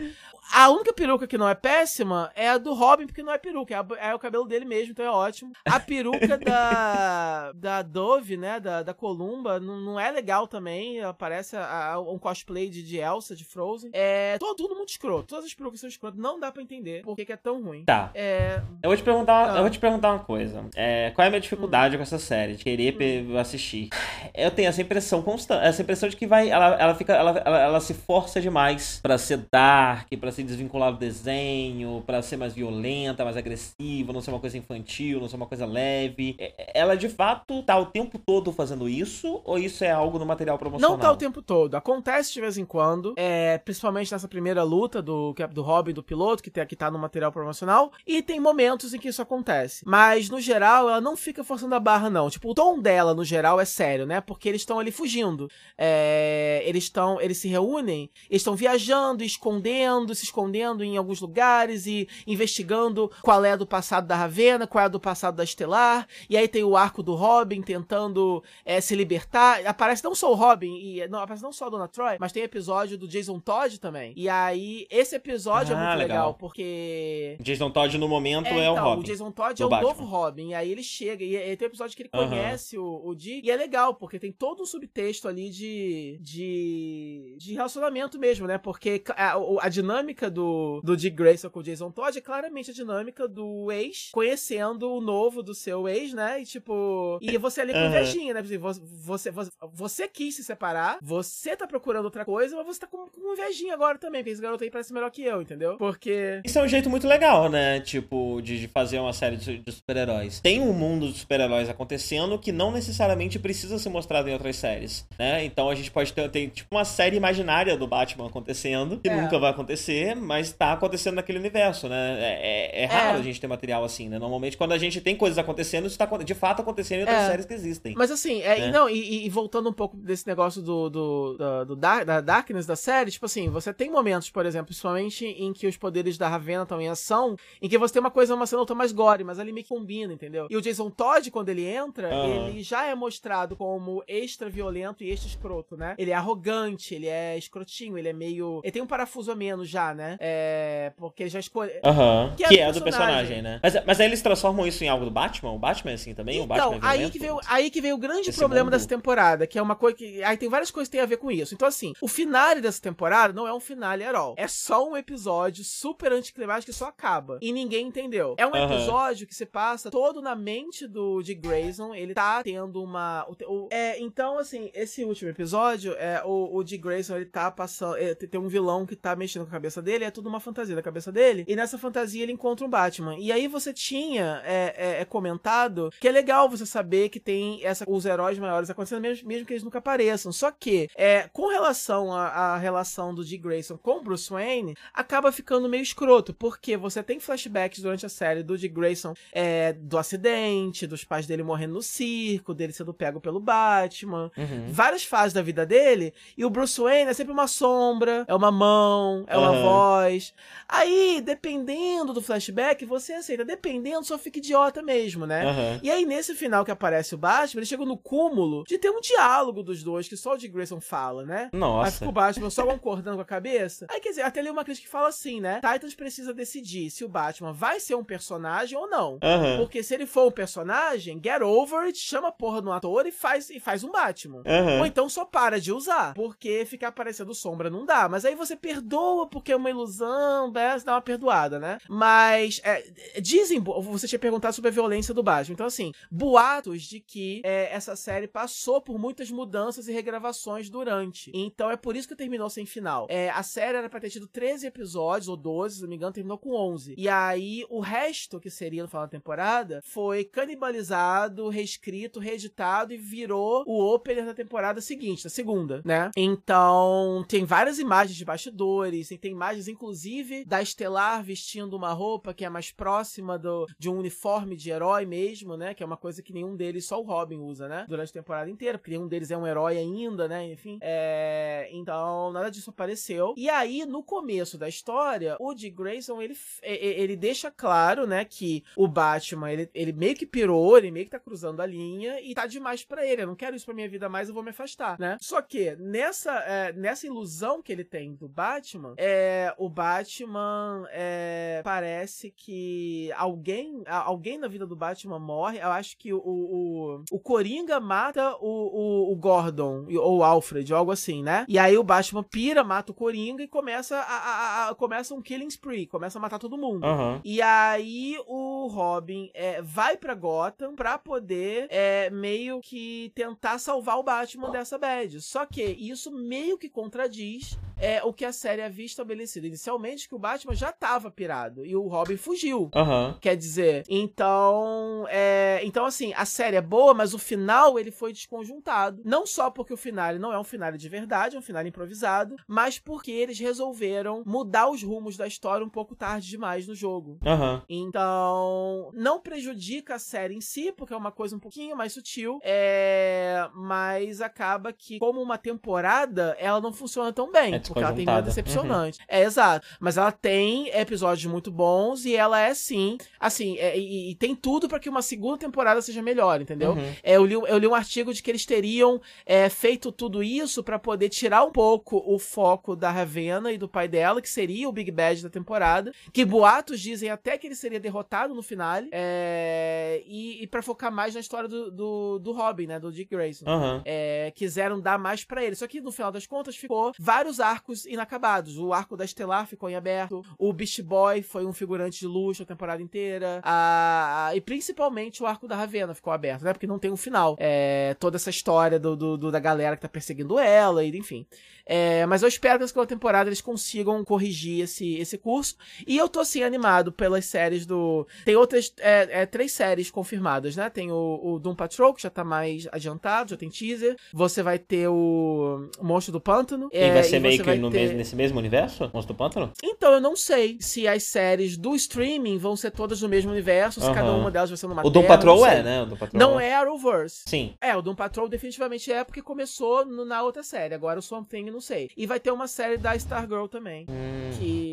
A 0.54 0.70
única 0.70 0.92
peruca 0.94 1.28
que 1.28 1.38
não 1.38 1.48
é 1.48 1.56
péssima 1.56 2.32
é 2.36 2.50
a 2.50 2.58
do 2.58 2.74
Robin, 2.74 3.06
porque 3.06 3.24
não 3.24 3.32
é 3.32 3.38
peruca, 3.38 3.74
é, 3.74 3.78
a- 3.78 4.10
é 4.10 4.16
o 4.16 4.20
cabelo 4.20 4.46
dele 4.46 4.66
mesmo, 4.66 4.92
então 4.92 5.06
é 5.06 5.10
ótimo. 5.12 5.52
A 5.66 5.80
peruca 5.80 6.38
da, 6.38 7.52
da 7.54 7.82
Dove, 7.82 8.38
né, 8.38 8.60
da, 8.60 8.84
da 8.84 8.94
Columba, 8.94 9.60
não, 9.60 9.80
não 9.80 10.00
é 10.00 10.12
legal 10.12 10.48
também, 10.48 11.00
ela 11.00 11.14
parece 11.14 11.56
a- 11.56 11.94
a- 11.94 12.00
um 12.00 12.18
cosplay 12.18 12.61
de, 12.70 12.84
de 12.84 12.98
Elsa, 12.98 13.36
de 13.36 13.44
Frozen. 13.44 13.90
É 13.94 14.38
todo, 14.40 14.56
tudo 14.56 14.76
muito 14.76 14.90
escroto, 14.90 15.28
todas 15.28 15.46
as 15.46 15.54
perucas 15.54 15.80
são 15.80 15.90
escrotas, 15.90 16.20
não 16.20 16.40
dá 16.40 16.52
pra 16.52 16.62
entender 16.62 17.04
por 17.04 17.16
que, 17.16 17.26
que 17.26 17.32
é 17.34 17.38
tão 17.38 17.62
ruim. 17.64 17.84
Tá. 17.86 18.12
É, 18.14 18.62
Eu 18.84 18.90
vou 18.90 18.98
te 18.98 19.04
perguntar, 19.04 19.52
Ah. 19.54 19.58
eu 19.58 19.62
vou 19.62 19.70
te 19.70 19.80
perguntar 19.80 20.12
uma 20.12 20.20
coisa. 20.20 20.66
É, 20.76 21.12
qual 21.16 21.24
é 21.24 21.28
a 21.28 21.30
minha 21.32 21.42
dificuldade 21.42 21.96
com 21.98 22.04
essa 22.04 22.20
série? 22.20 22.56
De 22.56 22.64
querer 22.64 22.94
pe- 22.98 23.26
assistir. 23.38 23.90
eu 24.34 24.52
tenho 24.52 24.70
essa 24.70 24.82
impressão 24.82 25.22
constante, 25.22 25.66
essa 25.66 25.82
impressão 25.82 26.10
de 26.10 26.16
que 26.16 26.28
vai, 26.28 26.50
ela, 26.50 26.76
ela 26.80 26.96
fica, 26.96 27.14
ela, 27.14 27.32
ela, 27.46 27.60
ela 27.62 27.80
se 27.80 27.94
força 27.94 28.40
demais 28.42 29.00
para 29.02 29.18
ser 29.18 29.46
dark, 29.52 30.08
para 30.20 30.32
se 30.32 30.44
desvincular 30.44 30.92
do 30.92 30.98
desenho, 30.98 32.04
para 32.06 32.22
ser 32.22 32.38
mais 32.38 32.54
violenta, 32.54 33.24
mais 33.24 33.38
agressiva, 33.38 34.14
não 34.14 34.22
ser 34.22 34.32
uma 34.32 34.40
coisa 34.40 34.58
infantil, 34.58 35.20
não 35.20 35.28
ser 35.30 35.36
uma 35.36 35.46
coisa 35.48 35.66
leve. 35.66 36.36
É, 36.40 36.72
ela 36.80 36.96
de 36.96 37.10
fato 37.10 37.62
tá 37.64 37.78
o 37.78 37.86
tempo 37.86 38.18
todo 38.20 38.52
fazendo 38.52 38.88
isso 38.90 39.42
ou 39.46 39.58
isso 39.58 39.84
é 39.84 39.92
algo 39.92 40.18
no 40.20 40.26
material 40.26 40.58
promocional? 40.58 40.92
Não 40.98 41.00
tá 41.00 41.12
o 41.12 41.18
tempo 41.18 41.42
todo. 41.42 41.76
Acontece 41.76 42.34
de 42.34 42.42
vez 42.52 42.58
em 42.58 42.66
quando, 42.66 43.14
é, 43.18 43.58
principalmente 43.60 44.12
nessa 44.12 44.28
primeira 44.28 44.64
luta 44.64 45.02
do 45.02 45.34
do 45.52 45.62
Robin 45.62 45.94
do 45.94 46.04
piloto 46.04 46.44
que 46.44 46.50
tem 46.50 46.66
que 46.66 46.76
tá 46.76 46.92
no 46.92 47.00
material 47.00 47.32
promocional 47.32 47.92
e 48.06 48.22
tem 48.22 48.40
momentos 48.40 48.94
em 48.94 49.00
que 49.00 49.08
isso 49.08 49.22
acontece. 49.22 49.84
Mas 49.86 50.30
no 50.30 50.40
geral 50.40 50.90
ela 50.90 51.02
não 51.02 51.16
fica 51.16 51.44
forçando 51.44 51.74
a 51.74 51.80
barra 51.80 52.10
não. 52.10 52.30
Tipo, 52.30 52.52
o 52.52 52.54
tom 52.54 52.80
dela 52.80 53.14
no 53.14 53.24
geral 53.24 53.60
é 53.60 53.66
sério, 53.66 54.06
né? 54.06 54.22
Porque 54.22 54.50
eles 54.50 54.62
estão 54.62 54.80
ali 54.80 54.92
fugindo. 54.92 55.50
É, 55.78 56.62
eles 56.66 56.84
estão, 56.86 57.20
eles 57.22 57.38
se 57.38 57.48
reúnem, 57.48 58.10
eles 58.30 58.42
estão 58.42 58.56
viajando, 58.56 59.24
escondendo, 59.24 60.14
se 60.14 60.26
escondendo 60.26 60.84
em 60.84 60.98
alguns 60.98 61.22
lugares 61.22 61.86
e 61.86 62.08
investigando 62.28 63.12
qual 63.22 63.44
é 63.46 63.56
do 63.56 63.66
passado 63.66 64.08
da 64.08 64.16
Ravena, 64.16 64.68
qual 64.68 64.86
é 64.86 64.90
do 64.90 65.00
passado 65.00 65.36
da 65.36 65.44
Estelar. 65.44 66.08
E 66.30 66.38
aí 66.38 66.48
tem 66.48 66.64
o 66.64 66.76
arco 66.76 67.02
do 67.02 67.16
Robin 67.16 67.62
tentando 67.62 68.44
é, 68.66 68.82
se 68.82 68.96
libertar. 68.96 69.66
Aparece 69.66 70.04
não 70.04 70.14
só 70.14 70.32
o 70.32 70.36
Robin 70.36 70.76
e 70.76 71.08
não 71.08 71.20
aparece 71.20 71.44
não 71.44 71.54
só 71.54 71.68
a 71.68 71.70
Dona 71.70 71.88
Troy, 71.88 72.18
mas 72.20 72.32
tem 72.32 72.41
episódio 72.44 72.98
do 72.98 73.08
Jason 73.08 73.40
Todd 73.40 73.80
também. 73.80 74.14
E 74.16 74.28
aí 74.30 74.88
esse 74.90 75.16
episódio 75.16 75.74
é 75.74 75.76
ah, 75.76 75.80
é 75.80 75.88
muito 75.88 76.00
legal. 76.00 76.18
legal. 76.18 76.34
porque 76.34 77.38
Jason 77.40 77.70
Todd 77.70 77.98
no 77.98 78.08
momento 78.08 78.48
é, 78.48 78.50
é 78.52 78.70
então, 78.70 78.74
o 78.74 78.80
Robin. 78.80 79.02
O 79.02 79.04
Jason 79.04 79.32
Todd 79.32 79.62
é 79.62 79.66
o 79.66 79.70
Batman. 79.70 79.90
novo 79.90 80.04
Robin. 80.06 80.50
E 80.50 80.54
aí 80.54 80.72
ele 80.72 80.84
chega 80.84 81.24
e, 81.24 81.36
e 81.36 81.56
tem 81.56 81.68
um 81.68 81.70
episódio 81.70 81.96
que 81.96 82.04
ele 82.04 82.10
conhece 82.10 82.78
o, 82.78 83.02
o 83.06 83.16
Dick 83.16 83.46
e 83.46 83.52
é 83.52 83.56
legal 83.56 83.96
porque 83.96 84.20
tem 84.20 84.32
todo 84.32 84.64
um 84.64 84.66
subtexto 84.66 85.28
ali 85.28 85.50
de 85.50 86.20
de, 86.20 87.36
de 87.38 87.54
relacionamento 87.54 88.20
mesmo, 88.20 88.48
né? 88.48 88.58
Porque 88.58 89.04
a, 89.10 89.36
a 89.62 89.70
dinâmica 89.70 90.30
do, 90.30 90.82
do 90.84 90.96
Dick 90.96 91.16
Grayson 91.16 91.50
com 91.50 91.60
o 91.60 91.64
Jason 91.64 91.92
Todd 91.92 92.18
é 92.18 92.22
claramente 92.22 92.72
a 92.72 92.74
dinâmica 92.74 93.28
do 93.28 93.72
ex 93.72 94.10
conhecendo 94.12 94.92
o 94.92 95.02
novo 95.02 95.44
do 95.44 95.54
seu 95.54 95.88
ex, 95.88 96.14
né? 96.14 96.42
E 96.42 96.46
tipo, 96.46 97.20
e 97.22 97.38
você 97.38 97.62
ali 97.62 97.74
com 97.74 97.80
uhum. 97.80 97.88
invejinha, 97.88 98.34
né? 98.34 98.42
Você, 98.42 98.58
você, 98.58 99.32
você 99.74 100.08
quis 100.08 100.36
se 100.36 100.44
separar, 100.44 100.98
você 101.02 101.56
tá 101.56 101.68
procurando 101.68 102.06
outra 102.06 102.26
coisa, 102.26 102.31
mas 102.32 102.52
você 102.52 102.80
tá 102.80 102.88
com, 102.88 103.08
com 103.08 103.34
invejinha 103.34 103.74
agora 103.74 103.98
também, 103.98 104.22
porque 104.22 104.32
esse 104.32 104.42
garoto 104.42 104.64
aí 104.64 104.72
parece 104.72 104.94
melhor 104.94 105.10
que 105.12 105.24
eu, 105.24 105.42
entendeu? 105.42 105.78
Porque. 105.78 106.42
Isso 106.44 106.60
é 106.60 106.64
um 106.64 106.68
jeito 106.68 106.90
muito 106.90 107.08
legal, 107.08 107.50
né? 107.50 107.80
Tipo, 107.80 108.42
de, 108.42 108.60
de 108.60 108.68
fazer 108.68 109.00
uma 109.00 109.14
série 109.14 109.38
de, 109.38 109.60
de 109.60 109.72
super-heróis. 109.72 110.40
Tem 110.40 110.62
um 110.62 110.74
mundo 110.74 111.12
de 111.12 111.20
super-heróis 111.20 111.70
acontecendo 111.70 112.38
que 112.38 112.52
não 112.52 112.72
necessariamente 112.72 113.40
precisa 113.40 113.78
ser 113.78 113.90
mostrado 113.90 114.30
em 114.30 114.34
outras 114.34 114.56
séries, 114.56 115.06
né? 115.18 115.44
Então 115.46 115.70
a 115.70 115.76
gente 115.76 115.92
pode 115.92 116.14
ter, 116.14 116.30
ter 116.30 116.50
tipo 116.50 116.76
uma 116.76 116.86
série 116.86 117.18
imaginária 117.18 117.76
do 117.78 117.88
Batman 117.88 118.28
acontecendo, 118.28 118.98
que 118.98 119.10
é. 119.10 119.22
nunca 119.22 119.38
vai 119.40 119.52
acontecer, 119.52 120.16
mas 120.16 120.52
tá 120.52 120.74
acontecendo 120.74 121.16
naquele 121.16 121.40
universo, 121.40 121.88
né? 121.88 122.18
É, 122.20 122.82
é, 122.82 122.84
é 122.84 122.86
raro 122.86 123.18
é. 123.18 123.20
a 123.20 123.24
gente 123.24 123.40
ter 123.40 123.48
material 123.48 123.84
assim, 123.84 124.10
né? 124.10 124.20
Normalmente 124.20 124.58
quando 124.58 124.74
a 124.74 124.78
gente 124.78 125.02
tem 125.02 125.16
coisas 125.16 125.38
acontecendo, 125.38 125.88
isso 125.88 125.98
tá 125.98 126.06
de 126.18 126.34
fato 126.34 126.62
acontecendo 126.62 127.00
em 127.00 127.02
outras 127.02 127.24
é. 127.24 127.28
séries 127.28 127.46
que 127.46 127.54
existem. 127.54 127.94
Mas 127.96 128.12
assim, 128.12 128.42
é, 128.42 128.60
né? 128.60 128.72
não, 128.72 128.90
e, 128.90 129.26
e, 129.26 129.30
voltando 129.30 129.70
um 129.70 129.74
pouco 129.74 129.98
desse 129.98 130.28
negócio 130.28 130.62
do, 130.62 130.90
do, 130.90 131.38
do, 131.38 131.66
do 131.66 131.76
da, 131.76 132.04
da 132.04 132.21
darkness 132.22 132.66
da 132.66 132.76
série, 132.76 133.12
tipo 133.12 133.26
assim, 133.26 133.50
você 133.50 133.74
tem 133.74 133.90
momentos, 133.90 134.30
por 134.30 134.46
exemplo, 134.46 134.68
principalmente 134.68 135.26
em 135.26 135.52
que 135.54 135.68
os 135.68 135.78
poderes 135.78 136.18
da 136.18 136.28
Ravena 136.28 136.64
estão 136.64 136.82
em 136.82 136.88
ação, 136.88 137.36
em 137.62 137.68
que 137.68 137.78
você 137.78 137.94
tem 137.94 138.00
uma 138.00 138.12
coisa, 138.12 138.36
uma 138.36 138.46
cena 138.46 138.60
outra 138.60 138.76
mais 138.76 138.92
gore, 138.92 139.24
mas 139.24 139.40
ali 139.40 139.52
meio 139.52 139.66
que 139.66 139.74
combina, 139.74 140.14
entendeu? 140.14 140.48
E 140.50 140.58
o 140.58 140.62
Jason 140.62 140.90
Todd, 140.90 141.30
quando 141.32 141.50
ele 141.50 141.66
entra, 141.66 142.10
uhum. 142.14 142.48
ele 142.48 142.64
já 142.64 142.86
é 142.86 142.96
mostrado 142.96 143.56
como 143.56 144.04
extra 144.08 144.50
violento 144.50 145.04
e 145.04 145.10
extra 145.10 145.30
escroto, 145.30 145.76
né? 145.76 145.96
Ele 145.98 146.12
é 146.12 146.14
arrogante, 146.14 146.94
ele 146.96 147.08
é 147.08 147.38
escrotinho, 147.38 147.98
ele 147.98 148.10
é 148.10 148.14
meio. 148.14 148.62
Ele 148.64 148.72
tem 148.72 148.82
um 148.82 148.88
parafuso 148.88 149.32
a 149.32 149.36
menos 149.36 149.70
já, 149.70 149.94
né? 149.94 150.18
É. 150.20 150.92
Porque 150.98 151.28
já 151.28 151.40
escolhe. 151.40 151.72
Uhum. 151.86 152.36
Que, 152.36 152.44
é, 152.44 152.48
que 152.48 152.58
do 152.58 152.62
é, 152.62 152.72
do 152.72 152.82
personagem, 152.82 153.42
né? 153.42 153.60
Mas, 153.62 153.86
mas 153.86 154.00
aí 154.00 154.08
eles 154.08 154.22
transformam 154.22 154.66
isso 154.68 154.84
em 154.84 154.90
algo 154.90 155.06
do 155.06 155.12
Batman? 155.12 155.52
O 155.52 155.60
Batman 155.60 155.92
é 155.92 155.94
assim 155.96 156.14
também? 156.14 156.42
Então, 156.42 156.46
o 156.46 156.48
Batman 156.78 156.88
é 156.88 156.92
aí, 156.92 157.10
que 157.10 157.20
veio, 157.20 157.40
aí 157.48 157.70
que 157.70 157.82
veio 157.82 157.96
o 157.96 157.98
grande 157.98 158.30
Esse 158.30 158.38
problema 158.40 158.66
mundo. 158.66 158.74
dessa 158.74 158.88
temporada, 158.88 159.48
que 159.48 159.58
é 159.58 159.62
uma 159.62 159.76
coisa 159.76 159.98
que. 159.98 160.24
Aí 160.24 160.38
tem 160.38 160.50
várias 160.50 160.72
coisas 160.72 160.88
que 160.88 160.94
tem 160.94 161.02
a 161.02 161.06
ver 161.06 161.18
com 161.18 161.32
isso. 161.32 161.54
Então, 161.54 161.68
assim, 161.68 161.94
o 162.02 162.08
finale 162.08 162.62
dessa 162.62 162.82
temporada 162.82 163.34
não 163.34 163.48
é 163.48 163.54
um 163.54 163.60
finale 163.60 164.04
at 164.04 164.16
all. 164.16 164.34
É 164.38 164.48
só 164.48 164.88
um 164.88 164.98
episódio 164.98 165.64
super 165.64 166.12
anticlimático 166.12 166.72
que 166.72 166.78
só 166.78 166.86
acaba. 166.86 167.38
E 167.42 167.52
ninguém 167.52 167.88
entendeu. 167.88 168.36
É 168.38 168.46
um 168.46 168.52
uhum. 168.52 168.64
episódio 168.64 169.28
que 169.28 169.36
se 169.36 169.46
passa 169.46 169.92
todo 169.92 170.22
na 170.22 170.36
mente 170.36 170.88
do 170.88 171.22
de 171.22 171.36
Grayson. 171.36 171.94
Ele 171.94 172.14
tá 172.14 172.42
tendo 172.44 172.82
uma. 172.82 173.26
O, 173.28 173.36
o, 173.46 173.68
é, 173.72 174.00
então, 174.00 174.40
assim, 174.40 174.72
esse 174.74 175.04
último 175.04 175.30
episódio, 175.30 175.94
é, 175.94 176.24
o, 176.26 176.58
o 176.58 176.64
de 176.64 176.78
Grayson, 176.78 177.18
ele 177.18 177.26
tá 177.26 177.52
passando. 177.52 177.98
É, 177.98 178.16
tem 178.16 178.40
um 178.40 178.48
vilão 178.48 178.86
que 178.86 178.96
tá 178.96 179.16
mexendo 179.16 179.44
com 179.44 179.50
a 179.50 179.54
cabeça 179.54 179.82
dele, 179.82 180.06
é 180.06 180.12
tudo 180.12 180.28
uma 180.28 180.40
fantasia 180.40 180.76
da 180.76 180.82
cabeça 180.82 181.12
dele. 181.12 181.46
E 181.48 181.56
nessa 181.56 181.78
fantasia 181.78 182.24
ele 182.24 182.32
encontra 182.32 182.66
um 182.66 182.70
Batman. 182.70 183.16
E 183.18 183.32
aí 183.32 183.48
você 183.48 183.74
tinha 183.74 184.42
é, 184.44 184.74
é, 184.78 185.02
é 185.02 185.06
comentado 185.06 185.92
que 186.00 186.08
é 186.08 186.12
legal 186.12 186.50
você 186.50 186.66
saber 186.66 187.10
que 187.10 187.20
tem 187.20 187.64
essa, 187.64 187.86
os 187.88 188.06
heróis 188.06 188.40
maiores 188.40 188.70
acontecendo, 188.70 189.02
mesmo, 189.02 189.28
mesmo 189.28 189.46
que 189.46 189.54
eles 189.54 189.64
nunca 189.64 189.78
apareçam. 189.78 190.32
Só 190.32 190.50
que, 190.52 190.90
é, 190.96 191.30
com 191.32 191.48
relação 191.48 191.91
à 191.92 192.58
relação 192.58 193.14
do 193.14 193.24
Dick 193.24 193.44
Grayson 193.44 193.78
com 193.78 194.04
Bruce 194.04 194.30
Wayne, 194.30 194.76
acaba 194.94 195.32
ficando 195.32 195.70
meio 195.70 195.84
escroto, 195.84 196.34
porque 196.34 196.78
você 196.78 197.02
tem 197.04 197.20
flashbacks 197.20 197.82
durante 197.82 198.06
a 198.06 198.10
série 198.10 198.44
do 198.44 198.58
Dick 198.58 198.74
Grayson 198.74 199.14
é, 199.32 199.74
do 199.74 199.98
acidente, 199.98 200.88
dos 200.88 201.04
pais 201.04 201.26
dele 201.26 201.44
morrendo 201.44 201.74
no 201.74 201.82
circo, 201.82 202.54
dele 202.54 202.74
sendo 202.74 202.94
pego 202.94 203.20
pelo 203.20 203.40
Batman, 203.40 204.32
uhum. 204.38 204.68
várias 204.70 205.04
fases 205.04 205.34
da 205.34 205.42
vida 205.42 205.66
dele, 205.66 206.14
e 206.38 206.46
o 206.46 206.50
Bruce 206.50 206.80
Wayne 206.80 207.12
é 207.12 207.14
sempre 207.14 207.34
uma 207.34 207.48
sombra, 207.48 208.26
é 208.28 208.36
uma 208.36 208.52
mão, 208.52 209.24
é 209.28 209.38
uma 209.38 209.52
uhum. 209.52 209.62
voz. 209.64 210.34
Aí, 210.68 211.22
dependendo 211.24 212.14
do 212.14 212.22
flashback, 212.22 212.86
você 212.86 213.14
aceita. 213.14 213.44
Dependendo, 213.44 214.06
só 214.06 214.18
fica 214.18 214.40
idiota 214.40 214.82
mesmo, 214.82 215.26
né? 215.26 215.46
Uhum. 215.46 215.80
E 215.84 215.92
aí, 215.92 216.06
nesse 216.06 216.36
final 216.36 216.64
que 216.64 216.72
aparece 216.72 217.16
o 217.16 217.18
Batman, 217.18 217.60
ele 217.60 217.66
chega 217.66 217.86
no 217.86 217.98
cúmulo 217.98 218.64
de 218.66 218.78
ter 218.78 218.90
um 218.90 219.02
diálogo 219.02 219.64
dos 219.64 219.84
dois, 219.84 220.08
que 220.08 220.18
só 220.18 220.34
o 220.34 220.38
Dick 220.38 220.54
Grayson 220.54 220.80
fala, 220.80 221.26
né? 221.26 221.50
Nossa. 221.54 221.81
Aí 221.86 221.92
fica 221.92 222.10
o 222.10 222.12
Batman 222.12 222.50
só 222.50 222.66
concordando 222.66 223.18
com 223.18 223.22
a 223.22 223.26
cabeça. 223.26 223.88
Aí, 223.90 224.00
quer 224.00 224.10
dizer, 224.10 224.22
até 224.22 224.40
ali 224.40 224.50
uma 224.50 224.64
crítica 224.64 224.86
que 224.86 224.92
fala 224.92 225.08
assim, 225.08 225.40
né? 225.40 225.62
Titans 225.62 225.96
precisa 225.96 226.34
decidir 226.34 226.90
se 226.90 227.04
o 227.04 227.10
Batman 227.10 227.54
vai 227.54 227.80
ser 227.80 227.96
um 227.96 228.04
personagem 228.04 228.78
ou 228.78 228.88
não. 228.88 229.14
Uhum. 229.14 229.58
Porque 229.58 229.84
se 229.84 229.94
ele 229.94 230.06
for 230.06 230.28
um 230.28 230.32
personagem, 230.32 231.20
get 231.24 231.42
over 231.42 231.86
it, 231.86 231.98
chama 231.98 232.30
a 232.30 232.32
porra 232.32 232.62
do 232.62 232.72
ator 232.72 233.06
e 233.06 233.12
faz, 233.12 233.50
e 233.50 233.60
faz 233.60 233.84
um 233.84 233.92
Batman. 233.92 234.44
Uhum. 234.46 234.80
Ou 234.80 234.86
então 234.86 235.10
só 235.10 235.26
para 235.26 235.60
de 235.60 235.72
usar. 235.72 236.14
Porque 236.14 236.66
ficar 236.66 236.90
aparecendo 236.90 237.34
sombra 237.34 237.70
não 237.70 237.86
dá. 237.86 238.08
Mas 238.08 238.26
aí 238.26 238.36
você 238.36 238.56
perdoa 238.56 239.28
porque 239.28 239.52
é 239.52 239.56
uma 239.56 239.70
ilusão, 239.70 240.52
né? 240.52 240.78
Você 240.78 240.86
dá 240.86 240.94
uma 240.94 241.02
perdoada, 241.02 241.60
né? 241.60 241.78
Mas 241.90 242.62
é, 242.64 242.84
dizem. 243.22 243.60
Você 243.60 244.08
tinha 244.08 244.20
perguntado 244.20 244.54
sobre 244.54 244.70
a 244.70 244.74
violência 244.74 245.14
do 245.14 245.24
Batman. 245.24 245.54
Então, 245.54 245.66
assim, 245.66 245.92
boatos 246.10 246.84
de 246.84 247.00
que 247.00 247.42
é, 247.44 247.74
essa 247.74 247.96
série 247.96 248.28
passou 248.28 248.82
por 248.82 248.98
muitas 248.98 249.32
mudanças 249.32 249.88
e 249.88 249.92
regravações 249.92 250.70
durante. 250.70 251.32
Então 251.34 251.71
é 251.74 251.78
por 251.78 251.96
isso 251.96 252.08
que 252.08 252.16
terminou 252.16 252.50
sem 252.50 252.66
final. 252.66 253.08
É, 253.10 253.30
a 253.30 253.44
série 253.44 253.78
era 253.78 253.90
pra 253.90 254.00
ter 254.00 254.10
tido 254.10 254.28
13 254.28 254.68
episódios, 254.68 255.28
ou 255.28 255.38
12, 255.38 255.76
se 255.76 255.82
não 255.82 255.90
me 255.90 255.96
engano, 255.96 256.14
terminou 256.14 256.38
com 256.38 256.54
11. 256.54 256.96
E 256.98 257.08
aí, 257.08 257.66
o 257.70 257.80
resto, 257.80 258.40
que 258.40 258.50
seria 258.50 258.84
no 258.84 258.90
final 258.90 259.04
da 259.04 259.12
temporada, 259.12 259.82
foi 259.84 260.24
canibalizado, 260.24 261.50
reescrito, 261.50 262.20
reeditado 262.20 262.94
e 262.94 262.98
virou 262.98 263.64
o 263.66 263.94
opener 263.94 264.26
da 264.26 264.34
temporada 264.34 264.82
seguinte, 264.82 265.24
da 265.24 265.30
segunda, 265.30 265.82
né? 265.86 266.12
Então, 266.16 267.26
tem 267.28 267.46
várias 267.46 267.80
imagens 267.80 268.18
de 268.18 268.26
bastidores, 268.26 269.10
tem 269.20 269.32
imagens, 269.32 269.68
inclusive, 269.68 270.46
da 270.46 270.62
Estelar 270.62 271.24
vestindo 271.24 271.76
uma 271.76 271.94
roupa 271.94 272.34
que 272.34 272.46
é 272.46 272.50
mais 272.50 272.72
próxima 272.72 273.38
do, 273.38 273.68
de 273.78 273.90
um 273.90 273.98
uniforme 273.98 274.56
de 274.56 274.70
herói 274.70 275.06
mesmo, 275.06 275.56
né? 275.56 275.74
Que 275.74 275.84
é 275.84 275.86
uma 275.86 275.98
coisa 275.98 276.22
que 276.22 276.34
nenhum 276.34 276.56
deles, 276.56 276.86
só 276.86 277.00
o 277.00 277.06
Robin 277.06 277.38
usa, 277.38 277.68
né? 277.68 277.86
Durante 277.88 278.10
a 278.10 278.14
temporada 278.14 278.50
inteira, 278.50 278.78
porque 278.78 278.92
nenhum 278.92 279.08
deles 279.08 279.32
é 279.32 279.38
um 279.38 279.46
herói 279.46 279.78
ainda, 279.78 280.28
né? 280.28 280.52
Enfim. 280.52 280.78
É... 280.82 281.61
Então, 281.72 282.32
nada 282.32 282.50
disso 282.50 282.70
apareceu. 282.70 283.34
E 283.38 283.50
aí, 283.50 283.86
no 283.86 284.04
começo 284.04 284.58
da 284.58 284.68
história, 284.68 285.36
o 285.40 285.54
Dick 285.54 285.76
Grayson, 285.76 286.22
ele, 286.22 286.38
ele 286.62 287.16
deixa 287.16 287.52
claro, 287.52 288.08
né, 288.08 288.26
que 288.26 288.64
o 288.76 288.88
Batman, 288.88 289.52
ele, 289.52 289.70
ele 289.74 289.94
meio 289.94 290.16
que 290.16 290.26
pirou, 290.26 290.78
ele 290.78 290.92
meio 290.92 291.06
que 291.06 291.12
tá 291.12 291.20
cruzando 291.20 291.62
a 291.62 291.66
linha 291.66 292.20
e 292.22 292.34
tá 292.34 292.48
demais 292.48 292.84
para 292.84 293.06
ele. 293.06 293.24
Eu 293.24 293.28
não 293.28 293.36
quero 293.36 293.56
isso 293.56 293.66
pra 293.66 293.74
minha 293.76 293.90
vida 293.90 294.10
mais, 294.10 294.28
eu 294.28 294.34
vou 294.34 294.44
me 294.44 294.50
afastar, 294.50 294.98
né? 295.00 295.18
Só 295.22 295.42
que 295.42 295.76
nessa, 295.76 296.34
é, 296.40 296.74
nessa 296.74 297.06
ilusão 297.06 297.62
que 297.62 297.72
ele 297.72 297.84
tem 297.84 298.14
do 298.16 298.28
Batman, 298.28 298.94
é, 298.98 299.54
o 299.58 299.70
Batman 299.70 300.88
é, 300.92 301.62
parece 301.64 302.32
que 302.32 303.12
alguém, 303.16 303.84
alguém 303.86 304.38
na 304.38 304.48
vida 304.48 304.66
do 304.66 304.76
Batman 304.76 305.20
morre. 305.20 305.60
Eu 305.60 305.72
acho 305.72 305.98
que 305.98 306.14
o, 306.14 306.20
o, 306.20 307.04
o 307.12 307.20
Coringa 307.20 307.80
mata 307.80 308.36
o, 308.38 308.48
o, 308.48 309.12
o 309.12 309.16
Gordon 309.16 309.88
ou 309.98 310.18
o 310.18 310.24
Alfred, 310.24 310.74
algo 310.74 310.92
assim, 310.92 311.24
né? 311.24 311.46
E 311.52 311.60
aí 311.60 311.78
o 311.78 311.84
Batman 311.84 312.24
pira, 312.24 312.64
mata 312.64 312.94
o 312.94 312.96
Coringa 312.96 313.44
e 313.44 313.48
começa 313.48 313.98
a, 313.98 314.00
a, 314.00 314.70
a 314.70 314.76
começa 314.76 315.14
um 315.14 315.22
killing 315.22 315.50
spree, 315.50 315.86
começa 315.86 316.18
a 316.18 316.22
matar 316.22 316.40
todo 316.40 316.58
mundo. 316.58 316.88
Uhum. 316.88 317.20
E 317.26 317.42
aí 317.42 318.16
o 318.26 318.68
Robin 318.68 319.30
é, 319.34 319.62
vai 319.62 319.98
pra 319.98 320.16
Gotham 320.16 320.76
pra 320.76 320.98
poder 320.98 321.68
é, 321.70 322.10
meio 322.10 322.62
que 322.62 323.12
tentar 323.14 323.60
salvar 323.60 324.00
o 324.00 324.04
Batman 324.04 324.50
dessa 324.50 324.78
bad. 324.78 325.20
Só 325.20 325.46
que 325.46 325.62
isso 325.62 326.10
meio 326.10 326.58
que 326.58 326.70
contradiz 326.70 327.60
é 327.82 328.04
o 328.04 328.14
que 328.14 328.24
a 328.24 328.32
série 328.32 328.62
havia 328.62 328.86
estabelecido 328.86 329.48
inicialmente, 329.48 330.08
que 330.08 330.16
o 330.16 330.20
Batman 330.20 330.54
já 330.54 330.70
estava 330.70 331.10
pirado 331.10 331.66
e 331.66 331.76
o 331.76 331.88
Robin 331.88 332.16
fugiu. 332.18 332.70
Aham. 332.76 333.18
Quer 333.20 333.36
dizer, 333.36 333.84
então, 333.90 335.06
é, 335.10 335.60
então 335.64 335.86
assim, 335.86 336.14
a 336.16 336.26
série 336.26 336.56
é 336.56 336.62
boa, 336.62 336.94
mas 336.94 337.14
o 337.14 337.20
final 337.20 337.80
ele 337.80 337.92
foi 337.92 338.14
desconjuntado. 338.14 339.02
Não 339.04 339.26
só 339.26 339.50
porque 339.50 339.74
o 339.74 339.78
final 339.78 340.14
não 340.20 340.32
é 340.32 340.40
um 340.40 340.44
final 340.44 340.72
de 340.72 340.90
verdade, 340.90 341.36
é 341.36 341.40
um 341.40 341.42
final 341.42 341.66
improvisado, 341.66 342.36
mas 342.48 342.78
porque 342.78 343.12
eles 343.12 343.40
resolveram 343.40 344.24
mudar 344.26 344.70
os 344.70 344.84
rumos 344.84 345.18
da 345.18 345.28
história 345.28 345.66
um 345.66 345.70
pouco 345.70 345.96
tarde 345.96 346.28
demais 346.28 346.68
no 346.68 346.76
jogo. 346.76 347.18
Aham. 347.26 347.64
Então, 347.68 348.92
não 348.94 349.20
prejudica 349.20 349.96
a 349.96 350.00
série 350.00 350.36
em 350.36 350.42
si, 350.42 350.72
porque 350.72 350.94
é 350.94 350.98
uma 350.98 351.12
coisa 351.12 351.36
um 351.36 351.40
pouquinho 351.40 351.76
mais 351.76 351.94
sutil, 351.94 352.40
é, 352.44 353.50
mas 353.54 354.22
acaba 354.22 354.72
que, 354.72 355.00
como 355.00 355.22
uma 355.22 355.38
temporada, 355.38 356.36
ela 356.40 356.62
não 356.62 356.72
funciona 356.72 357.12
tão 357.12 357.32
bem, 357.32 357.56
É 357.56 357.60
porque 357.74 357.84
ela 357.84 357.96
tem 357.96 358.06
meio 358.06 358.22
decepcionante. 358.22 359.00
É, 359.08 359.24
exato. 359.24 359.68
Mas 359.80 359.98
ela 359.98 360.12
tem 360.12 360.70
episódios 360.70 361.32
muito 361.32 361.52
bons 361.52 362.06
e 362.06 362.16
ela 362.16 362.40
é, 362.40 362.54
sim, 362.54 362.98
assim, 363.20 363.58
é, 363.58 363.78
e, 363.78 364.12
e 364.12 364.16
tem 364.16 364.36
tudo 364.36 364.68
pra 364.68 364.80
que 364.80 364.90
uma 364.90 365.02
segunda 365.02 365.38
temporada 365.38 365.82
seja 365.82 366.02
melhor, 366.02 366.42
entendeu? 366.42 366.72
Uhum. 366.72 366.94
É, 367.04 367.16
eu, 367.16 367.26
li, 367.26 367.34
eu 367.34 367.58
li 367.58 367.68
um 367.68 367.76
artigo 367.76 368.14
de 368.14 368.22
que 368.22 368.32
eles 368.32 368.46
teriam 368.46 369.02
é, 369.26 369.50
feito 369.50 369.92
tudo 369.92 370.24
isso 370.24 370.64
pra 370.64 370.80
poder 370.80 371.10
tirar 371.10 371.44
um 371.44 371.52
pouco 371.52 372.02
o 372.06 372.18
foco 372.18 372.76
da 372.76 372.92
Ravenna 372.92 373.52
e 373.52 373.58
do 373.58 373.68
pai 373.68 373.88
dela, 373.88 374.22
que 374.22 374.30
seria 374.30 374.68
o 374.68 374.72
Big 374.72 374.92
Bad 374.92 375.24
da 375.24 375.30
temporada, 375.30 375.92
que 376.12 376.26
boatos 376.26 376.80
dizem 376.80 377.10
até 377.10 377.38
que 377.38 377.48
ele 377.48 377.56
seria 377.56 377.80
derrotado 377.80 378.34
no 378.34 378.42
finale, 378.42 378.90
é, 378.92 380.02
e, 380.06 380.44
e 380.44 380.48
para 380.48 380.62
focar 380.62 380.92
mais 380.92 381.14
na 381.14 381.20
história 381.20 381.48
do, 381.48 381.72
do, 381.72 382.20
do 382.20 382.32
Robin, 382.32 382.68
né, 382.68 382.80
do 382.80 382.92
Dick 382.92 383.10
Grayson. 383.10 383.46
É, 383.86 384.32
quiseram 384.36 384.80
dar 384.80 384.98
mais 384.98 385.24
pra 385.24 385.44
ele. 385.44 385.56
Só 385.56 385.68
que 385.68 385.82
no 385.82 385.92
final 385.92 386.12
das 386.12 386.26
contas 386.26 386.56
ficou 386.56 386.92
vários 386.98 387.40
arcos 387.40 387.61
inacabados. 387.86 388.58
O 388.58 388.74
arco 388.74 388.96
da 388.98 389.06
Estelar 389.06 389.46
ficou 389.48 389.70
em 389.70 389.76
aberto. 389.76 390.24
O 390.38 390.52
Beast 390.54 390.82
Boy 390.82 391.22
foi 391.22 391.46
um 391.46 391.54
figurante 391.54 392.00
de 392.00 392.08
luxo 392.08 392.44
a 392.44 392.46
temporada 392.46 392.82
inteira. 392.82 393.40
A, 393.44 394.28
a- 394.28 394.36
e 394.36 394.42
principalmente 394.42 395.22
o 395.24 395.26
arco 395.26 395.48
da 395.48 395.56
Ravenna 395.56 395.94
ficou 395.94 396.12
aberto, 396.14 396.44
né? 396.44 396.54
Porque 396.54 396.68
não 396.68 396.80
tem 396.80 396.92
um 396.92 396.98
final. 396.98 397.36
É, 397.40 397.96
toda 398.00 398.18
essa 398.18 398.30
história 398.30 398.80
do, 398.80 398.96
do- 398.96 399.18
do- 399.18 399.32
da 399.32 399.40
galera 399.40 399.76
que 399.76 399.82
tá 399.82 399.90
perseguindo 399.90 400.38
ela, 400.40 400.84
e 400.84 400.96
enfim. 400.98 401.26
É, 401.66 402.06
mas 402.08 402.22
eu 402.24 402.28
espero 402.28 402.56
que 402.58 402.62
na 402.64 402.68
segunda 402.68 402.88
temporada 402.88 403.30
eles 403.30 403.40
consigam 403.40 404.04
corrigir 404.04 404.62
esse, 404.64 404.96
esse 404.96 405.18
curso. 405.18 405.56
E 405.88 405.98
eu 405.98 406.10
tô 406.10 406.20
assim 406.20 406.44
animado 406.44 406.92
pelas 406.92 407.26
séries 407.26 407.66
do. 407.66 408.06
Tem 408.26 408.36
outras. 408.36 408.74
é, 408.80 409.22
é, 409.22 409.26
três 409.26 409.52
séries 409.52 409.90
confirmadas, 409.92 410.56
né? 410.56 410.70
Tem 410.70 410.92
o, 410.92 411.20
o 411.24 411.40
Doom 411.40 411.56
Patrol, 411.56 411.94
que 411.94 412.02
já 412.02 412.10
tá 412.10 412.24
mais 412.24 412.68
adiantado, 412.72 413.30
já 413.32 413.38
tem 413.38 413.50
teaser. 413.50 413.96
Você 414.12 414.42
vai 414.44 414.58
ter 414.60 414.88
o 414.90 415.70
Monstro 415.82 416.12
do 416.12 416.20
Pântano. 416.20 416.68
E 416.74 416.78
é, 416.78 416.94
vai 416.94 417.04
ser 417.04 417.10
você 417.12 417.20
meio 417.20 417.44
que 417.44 417.50
vai 417.52 417.60
no 417.60 417.70
ter- 417.72 417.88
mes- 417.88 417.98
nesse 417.98 418.16
mesmo 418.16 418.38
universo? 418.40 418.90
Monstro 418.94 419.14
do 419.14 419.18
Pântano? 419.18 419.52
Então, 419.64 419.94
eu 419.94 420.02
não 420.02 420.16
sei 420.16 420.58
se 420.60 420.88
as 420.88 421.04
séries 421.04 421.58
do 421.58 421.76
streaming 421.76 422.38
vão 422.38 422.56
ser 422.56 422.72
todas 422.72 423.02
no 423.02 423.10
mesmo 423.10 423.32
universo, 423.32 423.80
se 423.82 423.92
cada 423.94 424.12
uma 424.12 424.30
delas 424.32 424.50
vai 424.50 424.58
ser 424.58 424.68
numa 424.68 424.86
O 424.86 424.90
Doom 424.90 425.06
Patrol 425.06 425.46
é, 425.46 425.62
né? 425.64 425.82
O 425.84 425.86
Doom 425.86 425.98
Patrol 425.98 426.20
Não 426.20 426.40
é 426.40 426.54
Arrowverse. 426.56 427.24
Sim. 427.26 427.54
É, 427.62 427.76
o 427.76 427.82
Doom 427.82 427.96
Patrol 427.96 428.28
definitivamente 428.30 428.92
é 428.92 429.04
porque 429.04 429.22
começou 429.22 429.86
no- 429.86 430.06
na 430.06 430.22
outra 430.24 430.44
série. 430.44 430.74
Agora 430.74 431.00
o 431.00 431.02
Swamp 431.02 431.28
Thing, 431.30 431.50
não 431.52 431.62
sei. 431.62 431.90
E 431.96 432.06
vai 432.06 432.20
ter 432.20 432.32
uma 432.32 432.48
série 432.48 432.78
da 432.78 432.96
Stargirl 432.96 433.46
também. 433.48 433.86
Hum. 433.90 434.30
Que, 434.40 434.71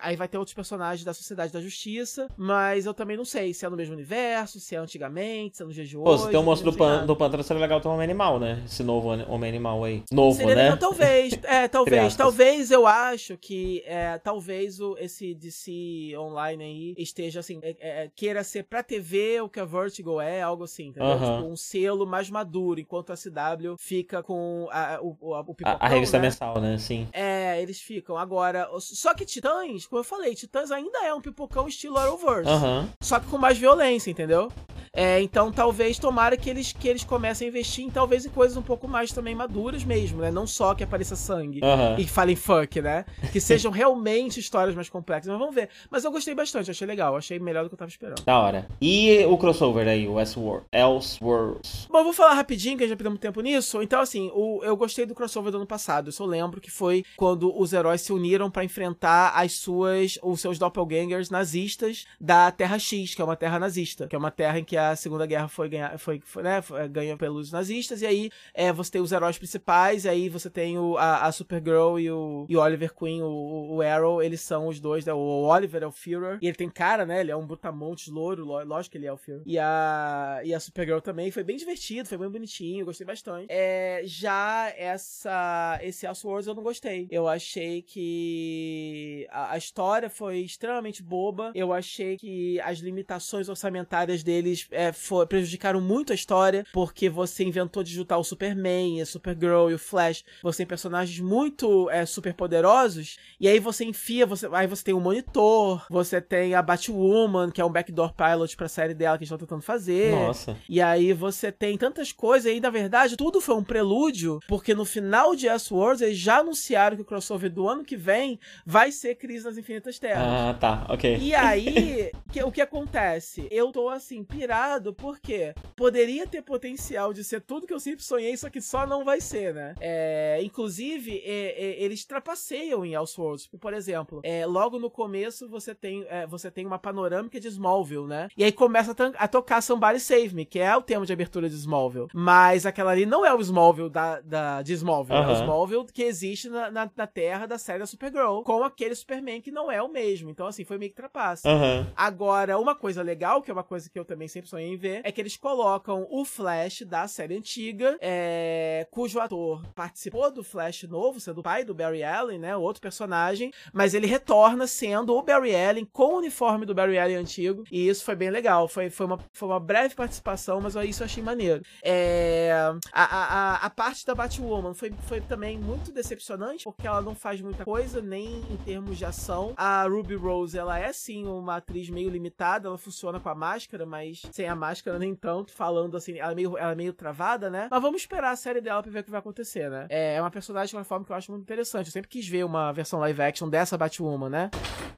Aí 0.00 0.16
vai 0.16 0.28
ter 0.28 0.38
outros 0.38 0.54
personagens 0.54 1.04
da 1.04 1.14
Sociedade 1.14 1.52
da 1.52 1.60
Justiça. 1.60 2.28
Mas 2.36 2.86
eu 2.86 2.94
também 2.94 3.16
não 3.16 3.24
sei 3.24 3.52
se 3.54 3.64
é 3.64 3.68
no 3.68 3.76
mesmo 3.76 3.94
universo, 3.94 4.60
se 4.60 4.74
é 4.74 4.78
antigamente, 4.78 5.56
se 5.56 5.62
é 5.62 5.66
no 5.66 5.72
dia 5.72 5.84
de 5.84 5.96
hoje. 5.96 6.04
Pô, 6.04 6.18
se 6.18 6.24
tem 6.26 6.34
eu 6.34 6.42
monstro 6.42 6.70
do, 6.70 6.76
pan, 6.76 7.06
do 7.06 7.16
pântano, 7.16 7.42
seria 7.42 7.60
legal 7.60 7.80
ter 7.80 7.88
um 7.88 7.92
homem 7.92 8.04
animal, 8.04 8.38
né? 8.38 8.62
Esse 8.64 8.82
novo 8.82 9.08
homem 9.08 9.48
animal 9.48 9.84
aí. 9.84 10.02
Novo, 10.10 10.36
Seria 10.36 10.54
né? 10.54 10.62
legal, 10.64 10.78
talvez. 10.78 11.38
É, 11.50 11.66
talvez. 11.66 12.14
talvez 12.14 12.70
eu 12.70 12.86
acho 12.86 13.36
que 13.36 13.82
é, 13.84 14.18
talvez 14.18 14.80
o, 14.80 14.96
esse 14.98 15.34
DC 15.34 16.16
online 16.16 16.62
aí 16.62 16.94
esteja 16.96 17.40
assim, 17.40 17.58
é, 17.62 17.76
é, 17.80 18.10
queira 18.14 18.44
ser 18.44 18.64
pra 18.64 18.82
TV 18.82 19.40
o 19.40 19.48
que 19.48 19.58
a 19.58 19.64
Vertigo 19.64 20.20
é, 20.20 20.42
algo 20.42 20.64
assim, 20.64 20.88
entendeu? 20.88 21.10
Aham. 21.10 21.36
Tipo, 21.38 21.52
um 21.52 21.56
selo 21.56 22.06
mais 22.06 22.30
maduro, 22.30 22.78
enquanto 22.78 23.10
a 23.10 23.16
CW 23.16 23.76
fica 23.78 24.22
com 24.22 24.68
a, 24.70 25.00
o, 25.02 25.16
o, 25.20 25.38
o 25.38 25.54
pipocão, 25.54 25.78
A, 25.80 25.86
a 25.86 25.88
revista 25.88 26.18
né? 26.18 26.24
mensal, 26.24 26.60
né? 26.60 26.78
Sim. 26.78 27.08
É, 27.12 27.60
eles 27.60 27.80
ficam. 27.80 28.16
Agora, 28.16 28.68
só 28.78 29.14
que 29.14 29.24
Titãs, 29.24 29.69
como 29.86 30.00
eu 30.00 30.04
falei, 30.04 30.34
Titãs 30.34 30.70
ainda 30.70 31.04
é 31.04 31.14
um 31.14 31.20
pipocão 31.20 31.68
estilo 31.68 31.98
Arrowverse. 31.98 32.50
Aham. 32.50 32.88
Só 33.00 33.18
que 33.20 33.26
com 33.26 33.38
mais 33.38 33.58
violência, 33.58 34.10
entendeu? 34.10 34.50
É, 34.92 35.20
então 35.22 35.52
talvez 35.52 35.98
tomara 35.98 36.36
que 36.36 36.50
eles, 36.50 36.72
que 36.72 36.88
eles 36.88 37.04
comecem 37.04 37.46
a 37.46 37.48
investir 37.48 37.84
em 37.84 37.90
talvez 37.90 38.26
em 38.26 38.28
coisas 38.28 38.56
um 38.56 38.62
pouco 38.62 38.88
mais 38.88 39.12
também 39.12 39.34
maduras 39.34 39.84
mesmo, 39.84 40.20
né? 40.20 40.30
Não 40.32 40.46
só 40.46 40.74
que 40.74 40.82
apareça 40.82 41.14
sangue 41.14 41.60
e 41.96 42.06
falem 42.06 42.34
fuck, 42.34 42.80
né? 42.80 43.04
Que 43.32 43.40
sejam 43.40 43.70
realmente 43.70 44.40
histórias 44.40 44.74
mais 44.74 44.88
complexas. 44.88 45.30
Mas 45.30 45.38
vamos 45.38 45.54
ver. 45.54 45.68
Mas 45.90 46.04
eu 46.04 46.10
gostei 46.10 46.34
bastante, 46.34 46.70
achei 46.70 46.86
legal, 46.86 47.16
achei 47.16 47.38
melhor 47.38 47.62
do 47.62 47.68
que 47.68 47.74
eu 47.74 47.78
tava 47.78 47.88
esperando. 47.88 48.22
Da 48.24 48.38
hora. 48.38 48.66
E 48.80 49.24
o 49.26 49.38
crossover 49.38 49.86
aí, 49.86 50.08
o 50.08 50.14
Westworld. 50.14 50.66
Elseworlds. 50.72 51.86
Bom, 51.88 51.98
eu 51.98 52.04
vou 52.04 52.12
falar 52.12 52.34
rapidinho, 52.34 52.76
que 52.76 52.82
a 52.82 52.86
gente 52.86 52.94
já 52.94 52.96
perdeu 52.96 53.12
muito 53.12 53.22
tempo 53.22 53.40
nisso. 53.40 53.80
Então, 53.82 54.00
assim, 54.00 54.30
o, 54.34 54.60
eu 54.64 54.76
gostei 54.76 55.06
do 55.06 55.14
crossover 55.14 55.52
do 55.52 55.58
ano 55.58 55.66
passado. 55.66 56.08
Eu 56.08 56.12
só 56.12 56.24
lembro 56.24 56.60
que 56.60 56.70
foi 56.70 57.04
quando 57.16 57.56
os 57.56 57.72
heróis 57.72 58.00
se 58.00 58.12
uniram 58.12 58.50
pra 58.50 58.64
enfrentar 58.64 59.32
as 59.36 59.52
suas, 59.60 60.18
os 60.22 60.40
seus 60.40 60.58
doppelgangers 60.58 61.30
nazistas 61.30 62.06
da 62.20 62.50
Terra 62.50 62.78
X, 62.78 63.14
que 63.14 63.22
é 63.22 63.24
uma 63.24 63.36
terra 63.36 63.58
nazista, 63.58 64.06
que 64.08 64.16
é 64.16 64.18
uma 64.18 64.30
terra 64.30 64.58
em 64.58 64.64
que 64.64 64.76
a 64.76 64.96
Segunda 64.96 65.26
Guerra 65.26 65.48
foi 65.48 65.68
ganha, 65.68 65.98
foi, 65.98 66.20
foi, 66.24 66.42
né, 66.42 66.62
foi, 66.62 66.88
ganha 66.88 67.16
pelos 67.16 67.52
nazistas. 67.52 68.02
E 68.02 68.06
aí 68.06 68.30
é, 68.54 68.72
você 68.72 68.90
tem 68.92 69.00
os 69.00 69.12
heróis 69.12 69.38
principais, 69.38 70.04
e 70.04 70.08
aí 70.08 70.28
você 70.28 70.48
tem 70.50 70.78
o, 70.78 70.96
a, 70.96 71.26
a 71.26 71.32
Supergirl 71.32 71.98
e 71.98 72.10
o, 72.10 72.46
e 72.48 72.56
Oliver 72.56 72.94
Queen, 72.94 73.22
o, 73.22 73.76
o 73.76 73.82
Arrow, 73.82 74.22
eles 74.22 74.40
são 74.40 74.66
os 74.68 74.80
dois, 74.80 75.04
né? 75.04 75.12
O 75.12 75.18
Oliver 75.46 75.82
é 75.82 75.86
o 75.86 75.92
Führer, 75.92 76.38
e 76.40 76.46
ele 76.46 76.56
tem 76.56 76.68
cara, 76.70 77.04
né? 77.04 77.20
Ele 77.20 77.30
é 77.30 77.36
um 77.36 77.46
brutamontes 77.46 78.08
louro, 78.08 78.44
lo- 78.44 78.64
lógico 78.64 78.92
que 78.92 78.98
ele 78.98 79.06
é 79.06 79.12
o 79.12 79.16
Führer. 79.16 79.42
E 79.46 79.58
a, 79.58 80.40
e 80.44 80.54
a 80.54 80.60
Supergirl 80.60 81.00
também, 81.00 81.30
foi 81.30 81.44
bem 81.44 81.56
divertido, 81.56 82.08
foi 82.08 82.18
bem 82.18 82.28
bonitinho, 82.30 82.84
gostei 82.84 83.06
bastante. 83.06 83.46
É, 83.48 84.02
já 84.04 84.72
essa, 84.76 85.78
esse 85.82 86.06
Elseworlds 86.06 86.46
eu 86.46 86.54
não 86.54 86.62
gostei. 86.62 87.06
Eu 87.10 87.28
achei 87.28 87.82
que 87.82 89.26
a 89.50 89.58
história 89.58 90.08
foi 90.08 90.38
extremamente 90.38 91.02
boba, 91.02 91.50
eu 91.54 91.72
achei 91.72 92.16
que 92.16 92.60
as 92.60 92.78
limitações 92.78 93.48
orçamentárias 93.48 94.22
deles 94.22 94.66
é, 94.70 94.92
foi- 94.92 95.26
prejudicaram 95.26 95.80
muito 95.80 96.12
a 96.12 96.14
história, 96.14 96.64
porque 96.72 97.08
você 97.08 97.44
inventou 97.44 97.82
de 97.82 97.92
juntar 97.92 98.18
o 98.18 98.24
Superman, 98.24 99.00
a 99.00 99.06
Supergirl 99.06 99.70
e 99.70 99.74
o 99.74 99.78
Flash, 99.78 100.24
você 100.42 100.58
tem 100.58 100.66
personagens 100.66 101.18
muito 101.20 101.88
é, 101.90 102.06
super 102.06 102.34
poderosos, 102.34 103.18
e 103.38 103.48
aí 103.48 103.58
você 103.58 103.84
enfia, 103.84 104.26
você, 104.26 104.48
aí 104.52 104.66
você 104.66 104.84
tem 104.84 104.94
o 104.94 105.00
Monitor, 105.00 105.84
você 105.90 106.20
tem 106.20 106.54
a 106.54 106.62
Batwoman, 106.62 107.50
que 107.50 107.60
é 107.60 107.64
um 107.64 107.72
backdoor 107.72 108.12
pilot 108.14 108.56
pra 108.56 108.68
série 108.68 108.94
dela 108.94 109.16
que 109.18 109.22
eles 109.24 109.28
estão 109.28 109.38
tentando 109.38 109.62
fazer. 109.62 110.12
Nossa. 110.12 110.56
E 110.68 110.80
aí 110.80 111.12
você 111.12 111.50
tem 111.50 111.76
tantas 111.76 112.12
coisas, 112.12 112.52
e 112.52 112.60
na 112.60 112.70
verdade, 112.70 113.16
tudo 113.16 113.40
foi 113.40 113.54
um 113.54 113.64
prelúdio, 113.64 114.40
porque 114.48 114.74
no 114.74 114.84
final 114.84 115.34
de 115.34 115.48
S-Wars 115.48 116.00
eles 116.00 116.18
já 116.18 116.38
anunciaram 116.38 116.96
que 116.96 117.02
o 117.02 117.06
crossover 117.06 117.50
do 117.50 117.68
ano 117.68 117.84
que 117.84 117.96
vem 117.96 118.38
vai 118.64 118.92
ser 118.92 119.14
Crise 119.16 119.39
nas 119.44 119.56
Infinitas 119.58 119.98
Terras. 119.98 120.22
Ah, 120.24 120.56
tá. 120.58 120.86
Ok. 120.88 121.16
E 121.20 121.34
aí, 121.34 122.10
que- 122.32 122.42
o 122.42 122.50
que 122.52 122.60
acontece? 122.60 123.46
Eu 123.50 123.70
tô 123.72 123.88
assim, 123.88 124.22
pirado, 124.24 124.92
porque 124.94 125.54
poderia 125.76 126.26
ter 126.26 126.42
potencial 126.42 127.12
de 127.12 127.22
ser 127.24 127.40
tudo 127.40 127.66
que 127.66 127.72
eu 127.72 127.80
sempre 127.80 128.02
sonhei, 128.04 128.36
só 128.36 128.48
que 128.50 128.60
só 128.60 128.86
não 128.86 129.04
vai 129.04 129.20
ser, 129.20 129.54
né? 129.54 129.74
É, 129.80 130.40
inclusive, 130.42 131.22
é, 131.24 131.64
é, 131.64 131.82
eles 131.82 132.04
trapaceiam 132.04 132.84
em 132.84 132.94
Elseworlds. 132.94 133.46
Por 133.60 133.72
exemplo, 133.74 134.20
é, 134.22 134.44
logo 134.46 134.78
no 134.78 134.90
começo 134.90 135.48
você 135.48 135.74
tem, 135.74 136.04
é, 136.08 136.26
você 136.26 136.50
tem 136.50 136.66
uma 136.66 136.78
panorâmica 136.78 137.38
de 137.40 137.48
Smallville, 137.48 138.06
né? 138.06 138.28
E 138.36 138.44
aí 138.44 138.52
começa 138.52 138.92
a, 138.92 139.24
a 139.24 139.28
tocar 139.28 139.60
Somebody 139.62 140.00
Save 140.00 140.34
Me, 140.34 140.44
que 140.44 140.58
é 140.58 140.74
o 140.76 140.82
tema 140.82 141.04
de 141.06 141.12
abertura 141.12 141.48
de 141.48 141.54
Smallville. 141.56 142.08
Mas 142.14 142.66
aquela 142.66 142.90
ali 142.92 143.06
não 143.06 143.24
é 143.24 143.32
o 143.34 143.40
Smallville 143.40 143.90
da, 143.90 144.20
da, 144.20 144.62
de 144.62 144.72
Smallville, 144.74 145.18
é 145.18 145.26
o. 145.28 145.32
Smallville 145.40 145.86
que 145.92 146.02
existe 146.02 146.48
na, 146.48 146.70
na, 146.70 146.90
na 146.96 147.06
Terra 147.06 147.46
da 147.46 147.58
série 147.58 147.78
da 147.80 147.86
Supergirl, 147.86 148.42
com 148.42 148.62
aquele 148.64 148.94
Superman 148.94 149.29
que 149.38 149.50
não 149.50 149.70
é 149.70 149.82
o 149.82 149.88
mesmo. 149.88 150.30
Então, 150.30 150.46
assim, 150.46 150.64
foi 150.64 150.78
meio 150.78 150.90
que 150.90 150.96
trapaça. 150.96 151.46
Aham. 151.46 151.92
Agora, 151.94 152.58
uma 152.58 152.74
coisa 152.74 153.02
legal, 153.02 153.42
que 153.42 153.50
é 153.50 153.54
uma 153.54 153.62
coisa 153.62 153.90
que 153.90 153.98
eu 153.98 154.04
também 154.06 154.28
sempre 154.28 154.48
sonhei 154.48 154.72
em 154.72 154.78
ver, 154.78 155.02
é 155.04 155.12
que 155.12 155.20
eles 155.20 155.36
colocam 155.36 156.06
o 156.10 156.24
Flash 156.24 156.82
da 156.82 157.06
série 157.06 157.36
antiga, 157.36 157.98
é, 158.00 158.86
cujo 158.90 159.20
ator 159.20 159.62
participou 159.74 160.30
do 160.30 160.42
Flash 160.42 160.84
novo, 160.84 161.20
sendo 161.20 161.40
o 161.40 161.42
pai 161.42 161.64
do 161.64 161.74
Barry 161.74 162.02
Allen, 162.02 162.38
né? 162.38 162.56
Outro 162.56 162.80
personagem, 162.80 163.52
mas 163.72 163.92
ele 163.92 164.06
retorna 164.06 164.66
sendo 164.66 165.14
o 165.14 165.22
Barry 165.22 165.54
Allen 165.54 165.84
com 165.84 166.14
o 166.14 166.18
uniforme 166.18 166.64
do 166.64 166.74
Barry 166.74 166.98
Allen 166.98 167.16
antigo. 167.16 167.64
E 167.70 167.88
isso 167.88 168.04
foi 168.04 168.14
bem 168.14 168.30
legal. 168.30 168.68
Foi, 168.68 168.88
foi, 168.88 169.06
uma, 169.06 169.18
foi 169.32 169.48
uma 169.48 169.60
breve 169.60 169.94
participação, 169.94 170.60
mas 170.60 170.74
isso 170.88 171.02
eu 171.02 171.06
achei 171.06 171.22
maneiro. 171.22 171.62
É, 171.82 172.52
a, 172.92 173.04
a, 173.04 173.66
a, 173.66 173.70
parte 173.70 174.06
da 174.06 174.14
Batwoman 174.14 174.74
foi, 174.74 174.92
foi 175.02 175.20
também 175.20 175.58
muito 175.58 175.92
decepcionante, 175.92 176.64
porque 176.64 176.86
ela 176.86 177.02
não 177.02 177.14
faz 177.14 177.40
muita 177.40 177.64
coisa, 177.64 178.00
nem 178.00 178.40
em 178.50 178.56
termos 178.64 178.96
de 178.96 179.04
atuação. 179.20 179.52
A 179.56 179.84
Ruby 179.84 180.14
Rose, 180.14 180.58
ela 180.58 180.78
é 180.78 180.92
sim 180.92 181.26
uma 181.26 181.56
atriz 181.56 181.90
meio 181.90 182.08
limitada, 182.08 182.68
ela 182.68 182.78
funciona 182.78 183.20
com 183.20 183.28
a 183.28 183.34
máscara, 183.34 183.84
mas 183.84 184.22
sem 184.32 184.48
a 184.48 184.56
máscara 184.56 184.98
nem 184.98 185.14
tanto, 185.14 185.52
falando 185.52 185.96
assim, 185.96 186.18
ela 186.18 186.32
é 186.32 186.34
meio, 186.34 186.56
ela 186.56 186.72
é 186.72 186.74
meio 186.74 186.92
travada, 186.92 187.50
né? 187.50 187.68
Mas 187.70 187.82
vamos 187.82 188.00
esperar 188.00 188.32
a 188.32 188.36
série 188.36 188.60
dela 188.60 188.82
pra 188.82 188.90
ver 188.90 189.00
o 189.00 189.04
que 189.04 189.10
vai 189.10 189.20
acontecer, 189.20 189.70
né? 189.70 189.86
É, 189.90 190.14
é 190.16 190.20
uma 190.20 190.30
personagem 190.30 190.70
de 190.70 190.76
uma 190.76 190.84
forma 190.84 191.04
que 191.04 191.12
eu 191.12 191.16
acho 191.16 191.30
muito 191.30 191.42
interessante. 191.42 191.86
Eu 191.86 191.92
sempre 191.92 192.08
quis 192.08 192.26
ver 192.26 192.44
uma 192.44 192.72
versão 192.72 192.98
live 193.00 193.22
action 193.22 193.48
dessa 193.48 193.76
Batwoman, 193.76 194.30
né? 194.30 194.50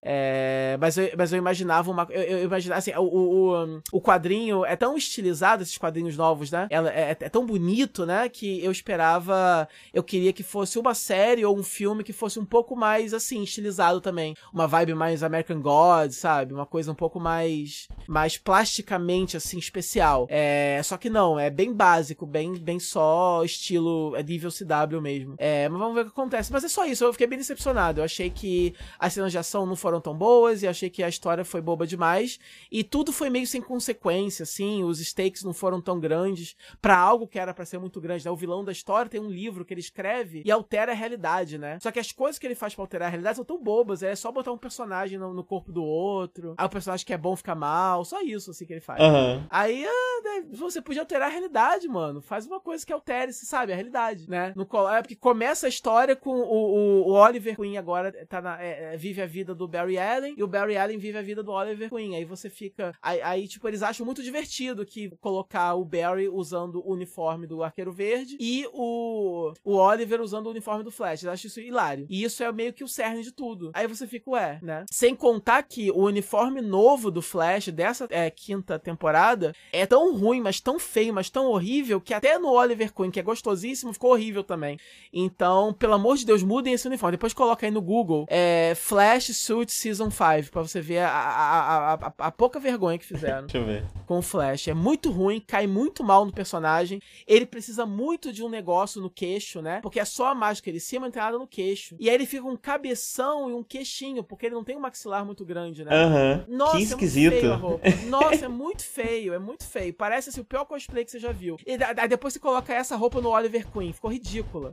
É, 0.05 0.77
mas, 0.81 0.97
eu, 0.99 1.11
mas 1.17 1.33
eu 1.33 1.39
imaginava 1.39 1.91
uma. 1.91 2.07
Eu, 2.11 2.23
eu 2.23 2.45
imaginava, 2.45 2.79
assim, 2.79 2.93
o, 2.97 3.03
o, 3.03 3.83
o 3.93 4.01
quadrinho 4.01 4.65
é 4.65 4.75
tão 4.75 4.97
estilizado, 4.97 5.63
esses 5.63 5.79
quadrinhos 5.79 6.17
novos, 6.17 6.51
né? 6.51 6.67
Ela 6.71 6.91
é, 6.91 7.11
é, 7.11 7.29
tão 7.29 7.47
bonito, 7.47 8.05
né? 8.05 8.29
Que 8.29 8.65
eu 8.65 8.73
esperava. 8.73 9.69
Eu 9.95 10.03
queria 10.03 10.33
que 10.33 10.43
fosse 10.43 10.79
uma 10.79 10.93
série 10.93 11.45
ou 11.45 11.57
um 11.57 11.63
filme 11.63 12.03
que 12.03 12.13
fosse 12.13 12.41
um 12.41 12.45
pouco 12.45 12.75
mais, 12.75 13.15
assim, 13.15 13.43
estilizado 13.43 14.01
também. 14.03 14.35
Uma 14.53 14.67
vibe 14.67 14.95
mais 14.95 15.23
American 15.23 15.61
God, 15.61 16.11
sabe? 16.11 16.53
Uma 16.53 16.67
coisa 16.67 16.93
um 16.93 16.95
pouco 16.95 17.19
mais. 17.19 17.89
mais 18.07 18.37
plasticamente, 18.37 19.37
assim, 19.37 19.59
especial. 19.59 20.27
É, 20.29 20.81
só 20.85 20.99
que 20.99 21.09
não, 21.09 21.39
é 21.39 21.49
bem 21.49 21.73
básico, 21.73 22.27
bem, 22.27 22.55
bem 22.55 22.79
só 22.79 23.43
estilo. 23.45 24.15
É 24.17 24.23
nível 24.23 24.51
CW 24.51 25.01
mesmo. 25.01 25.35
É, 25.39 25.69
mas 25.69 25.79
vamos 25.79 25.95
ver 25.95 26.01
o 26.03 26.05
que 26.05 26.11
acontece. 26.11 26.53
Mas 26.53 26.65
é 26.65 26.69
só 26.69 26.85
isso, 26.85 27.05
eu 27.05 27.13
fiquei 27.13 27.27
bem 27.27 27.39
decepcionado. 27.39 28.01
Eu 28.01 28.05
achei 28.05 28.29
que 28.29 28.75
as 28.99 29.13
cenas 29.13 29.33
de 29.33 29.39
ação 29.39 29.65
não 29.65 29.77
foram 29.77 30.01
tão 30.01 30.17
boas 30.17 30.63
e 30.63 30.69
achei 30.69 30.91
que 30.91 31.03
a 31.03 31.09
história 31.09 31.45
foi 31.45 31.61
boba 31.61 31.87
demais. 31.87 32.39
E 32.71 32.83
tudo 32.83 33.13
foi 33.13 33.31
meio 33.31 33.47
sem 33.47 33.63
consequência, 33.63 34.43
assim. 34.43 34.83
Os 34.83 34.99
stakes 34.99 35.45
não 35.45 35.53
foram 35.53 35.81
tão 35.81 36.01
grandes 36.01 36.57
para 36.81 36.99
algo 36.99 37.27
que 37.27 37.39
era 37.39 37.55
para 37.55 37.65
ser 37.65 37.79
muito 37.79 38.01
grande, 38.01 38.25
né? 38.25 38.31
O 38.31 38.37
vilão 38.37 38.65
da 38.65 38.73
história 38.73 39.11
tem 39.11 39.21
um 39.21 39.31
livro 39.31 39.65
que 39.65 39.73
ele 39.73 39.81
escreve 39.81 40.43
e 40.45 40.51
altera 40.51 40.93
a 40.93 40.95
realidade, 40.95 41.59
né? 41.59 41.79
Só 41.81 41.91
que 41.91 41.99
as 41.99 42.11
coisas 42.13 42.39
que 42.39 42.47
ele 42.47 42.55
faz 42.55 42.75
pra 42.75 42.83
alterar 42.83 43.09
a 43.09 43.11
realidade 43.11 43.37
são 43.37 43.45
tão 43.45 43.63
bobas. 43.63 43.92
É 44.01 44.15
só 44.15 44.31
botar 44.31 44.53
um 44.53 44.59
personagem 44.59 45.19
no, 45.19 45.35
no 45.35 45.45
corpo 45.45 45.73
do 45.73 45.85
outro. 45.85 46.55
Aí 46.57 46.67
o 46.67 46.71
personagem 46.71 47.05
que 47.05 47.13
é 47.13 47.19
bom 47.19 47.35
fica 47.37 47.55
mal. 47.55 48.05
Só 48.05 48.23
isso, 48.23 48.51
assim, 48.51 48.65
que 48.65 48.73
ele 48.73 48.81
faz. 48.81 49.01
Uhum. 49.03 49.45
Aí 49.51 49.85
ah, 49.85 50.23
né, 50.23 50.45
você 50.53 50.81
podia 50.81 51.03
alterar 51.03 51.29
a 51.29 51.33
realidade, 51.33 51.89
mano. 51.89 52.21
Faz 52.21 52.47
uma 52.47 52.61
coisa 52.61 52.87
que 52.87 52.93
altere, 52.93 53.33
sabe? 53.33 53.73
A 53.73 53.75
realidade, 53.75 54.29
né? 54.29 54.53
No, 54.57 54.67
é 54.89 55.03
porque 55.03 55.17
começa 55.17 55.67
a 55.67 55.69
história 55.69 56.15
com 56.15 56.31
o, 56.31 56.77
o, 56.77 57.09
o 57.09 57.13
Oliver 57.13 57.57
Queen 57.57 57.77
agora 57.77 58.13
tá 58.27 58.41
na, 58.41 58.63
é, 58.63 58.95
é, 58.95 58.97
vive 58.97 59.21
a 59.21 59.27
vida 59.27 59.55
do 59.55 59.67
Barry 59.67 59.99
Allen 59.99 60.35
e 60.37 60.43
o 60.43 60.47
Barry 60.47 60.77
Allen 60.77 60.99
vive 60.99 61.19
a 61.19 61.23
vida 61.23 61.43
do 61.43 61.51
Oliver 61.51 61.91
Queen. 61.91 62.17
Aí 62.17 62.25
você 62.25 62.49
fica. 62.49 62.95
Aí, 63.03 63.21
aí, 63.23 63.49
tipo, 63.49 63.67
eles 63.67 63.83
acham 63.83 64.07
muito 64.07 64.23
divertido 64.23 64.87
que 64.87 65.11
colocar 65.21 65.75
o 65.75 65.85
Barry 65.85 66.29
usando 66.29 66.83
o 66.85 66.93
uniforme 66.93 67.47
do 67.47 67.63
Arqueiro 67.63 67.93
Verde 67.93 68.37
e 68.39 68.67
o, 68.73 69.53
o 69.65 69.77
Oliver 69.77 70.21
usando 70.21 70.47
o 70.47 70.51
uniforme 70.51 70.85
do 70.85 70.91
Flash. 70.91 71.23
Eles 71.23 71.33
acham 71.33 71.49
isso 71.49 71.61
hilário. 71.61 72.07
E 72.09 72.23
isso 72.23 72.43
é 72.43 72.53
meio 72.53 72.73
que 72.73 72.85
o 72.85 72.89
cerne 72.89 73.23
de 73.23 73.33
tudo. 73.33 73.71
Aí 73.75 73.82
você 73.87 74.07
fica, 74.07 74.31
ué, 74.31 74.59
né? 74.63 74.85
Sem 74.91 75.15
contar 75.15 75.63
que 75.63 75.91
o 75.91 76.05
uniforme 76.05 76.61
novo 76.61 77.11
do 77.11 77.23
Flash 77.23 77.69
dessa 77.69 78.07
é, 78.11 78.31
quinta 78.31 78.79
temporada 78.79 79.55
é 79.73 79.87
tão 79.87 80.17
ruim, 80.17 80.41
mas 80.41 80.61
tão 80.61 80.79
feio, 80.79 81.15
mas 81.15 81.31
tão 81.31 81.47
horrível 81.47 82.01
que 82.01 82.15
até 82.15 82.39
no 82.39 82.51
Oliver 82.51 82.93
Queen, 82.93 83.11
que 83.11 83.21
é 83.21 83.23
gostosíssimo, 83.23 83.93
ficou 83.93 84.13
horrível 84.13 84.45
também. 84.45 84.79
Então, 85.13 85.73
pelo 85.73 85.95
amor 85.95 86.17
de 86.17 86.27
Deus, 86.27 86.43
mudem 86.43 86.73
esse 86.73 86.87
uniforme. 86.87 87.17
Depois 87.17 87.33
coloca 87.33 87.67
aí 87.67 87.71
no 87.71 87.83
Google 87.83 88.27
é, 88.29 88.75
Flash 88.77 89.37
Suit 89.37 89.71
Season 89.73 90.11
5 90.11 90.51
pra 90.51 90.63
você 90.63 90.81
ver 90.81 90.99
a, 90.99 91.11
a, 91.11 91.95
a, 91.95 92.13
a, 92.19 92.31
pouca 92.31 92.59
vergonha 92.59 92.99
que 92.99 93.05
fizeram 93.05 93.47
Deixa 93.47 93.59
eu 93.59 93.65
ver. 93.65 93.85
com 94.07 94.19
o 94.19 94.23
Flash. 94.23 94.69
É 94.69 94.75
muito 94.75 95.11
ruim, 95.11 95.41
cai 95.41 95.67
muito 95.67 96.03
mal 96.03 96.25
no 96.25 96.33
personagem. 96.33 97.01
Ele 97.27 97.47
precisa 97.47 97.87
muito 97.87 98.33
de 98.33 98.43
um 98.43 98.49
negócio 98.49 99.01
no 99.01 99.11
queixo, 99.11 99.61
né? 99.61 99.81
Porque 99.81 100.01
é 100.01 100.05
só 100.05 100.29
a 100.29 100.35
máscara 100.35 100.77
em 100.77 100.81
cima, 100.81 101.07
não 101.07 101.13
tem 101.13 101.23
nada 101.23 101.39
no 101.39 101.47
queixo. 101.47 101.97
E 101.99 102.09
aí 102.09 102.15
ele 102.15 102.27
fica 102.27 102.47
um 102.47 102.57
cabeção 102.57 103.51
e 103.51 103.53
um 103.53 103.63
queixinho, 103.73 104.23
porque 104.23 104.47
ele 104.47 104.55
não 104.55 104.63
tem 104.63 104.77
um 104.77 104.81
maxilar 104.81 105.25
muito 105.25 105.45
grande, 105.45 105.85
né? 105.85 105.91
Aham. 105.95 106.45
Uhum. 106.47 106.57
Nossa, 106.57 106.77
que 106.77 106.83
esquisito. 106.83 107.33
É 107.33 107.41
muito 107.41 107.41
feio 107.41 107.53
a 107.53 107.57
roupa. 107.57 107.91
Nossa, 108.07 108.45
é 108.45 108.49
muito 108.49 108.85
feio, 108.85 109.33
é 109.33 109.39
muito 109.39 109.65
feio. 109.65 109.95
Parece 109.95 110.29
assim, 110.29 110.43
o 110.43 110.45
pior 110.45 110.67
cosplay 110.67 111.05
que 111.05 111.11
você 111.11 111.19
já 111.19 111.33
viu. 111.33 111.57
E 111.67 111.79
aí 111.83 112.09
depois 112.09 112.35
você 112.35 112.41
coloca 112.41 112.75
essa 112.75 112.95
roupa 112.97 113.21
no 113.21 113.31
Oliver 113.31 113.67
Queen. 113.67 113.93
Ficou 113.93 114.13
ridícula. 114.13 114.73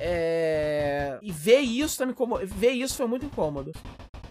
É... 0.00 1.18
E 1.20 1.30
ver 1.30 1.58
isso 1.58 1.98
tá 1.98 2.06
me 2.06 2.12
incomod... 2.12 2.46
ver 2.46 2.70
isso 2.70 2.96
foi 2.96 3.06
muito 3.06 3.26
incômodo. 3.26 3.72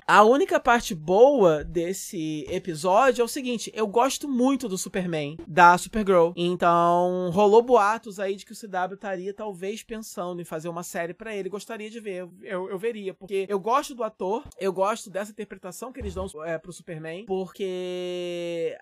A 0.10 0.24
única 0.24 0.58
parte 0.58 0.96
boa 0.96 1.66
desse 1.66 2.46
episódio 2.48 3.22
é 3.22 3.26
o 3.26 3.28
seguinte: 3.28 3.70
eu 3.76 3.86
gosto 3.86 4.26
muito 4.26 4.70
do 4.70 4.78
Superman, 4.78 5.38
da 5.46 5.78
Supergirl. 5.78 6.32
Então, 6.34 7.30
rolou 7.34 7.62
boatos 7.62 8.18
aí 8.18 8.38
de 8.38 8.46
que 8.46 8.54
o 8.54 8.56
CW 8.56 8.94
estaria 8.94 9.34
talvez 9.34 9.84
pensando 9.84 10.42
em 10.42 10.46
fazer 10.46 10.70
uma 10.70 10.82
série 10.82 11.14
para 11.14 11.36
ele. 11.36 11.50
Gostaria 11.50 11.90
de 11.90 12.00
ver, 12.00 12.26
eu, 12.42 12.70
eu 12.70 12.80
veria, 12.80 13.14
porque 13.14 13.48
eu 13.50 13.60
gosto 13.60 13.94
do 13.94 14.02
ator, 14.02 14.46
eu 14.58 14.72
gosto 14.72 15.10
dessa 15.10 15.32
interpretação 15.32 15.92
que 15.92 16.00
eles 16.00 16.14
dão 16.14 16.26
é, 16.46 16.58
pro 16.58 16.72
Superman, 16.72 17.26
porque, 17.26 18.78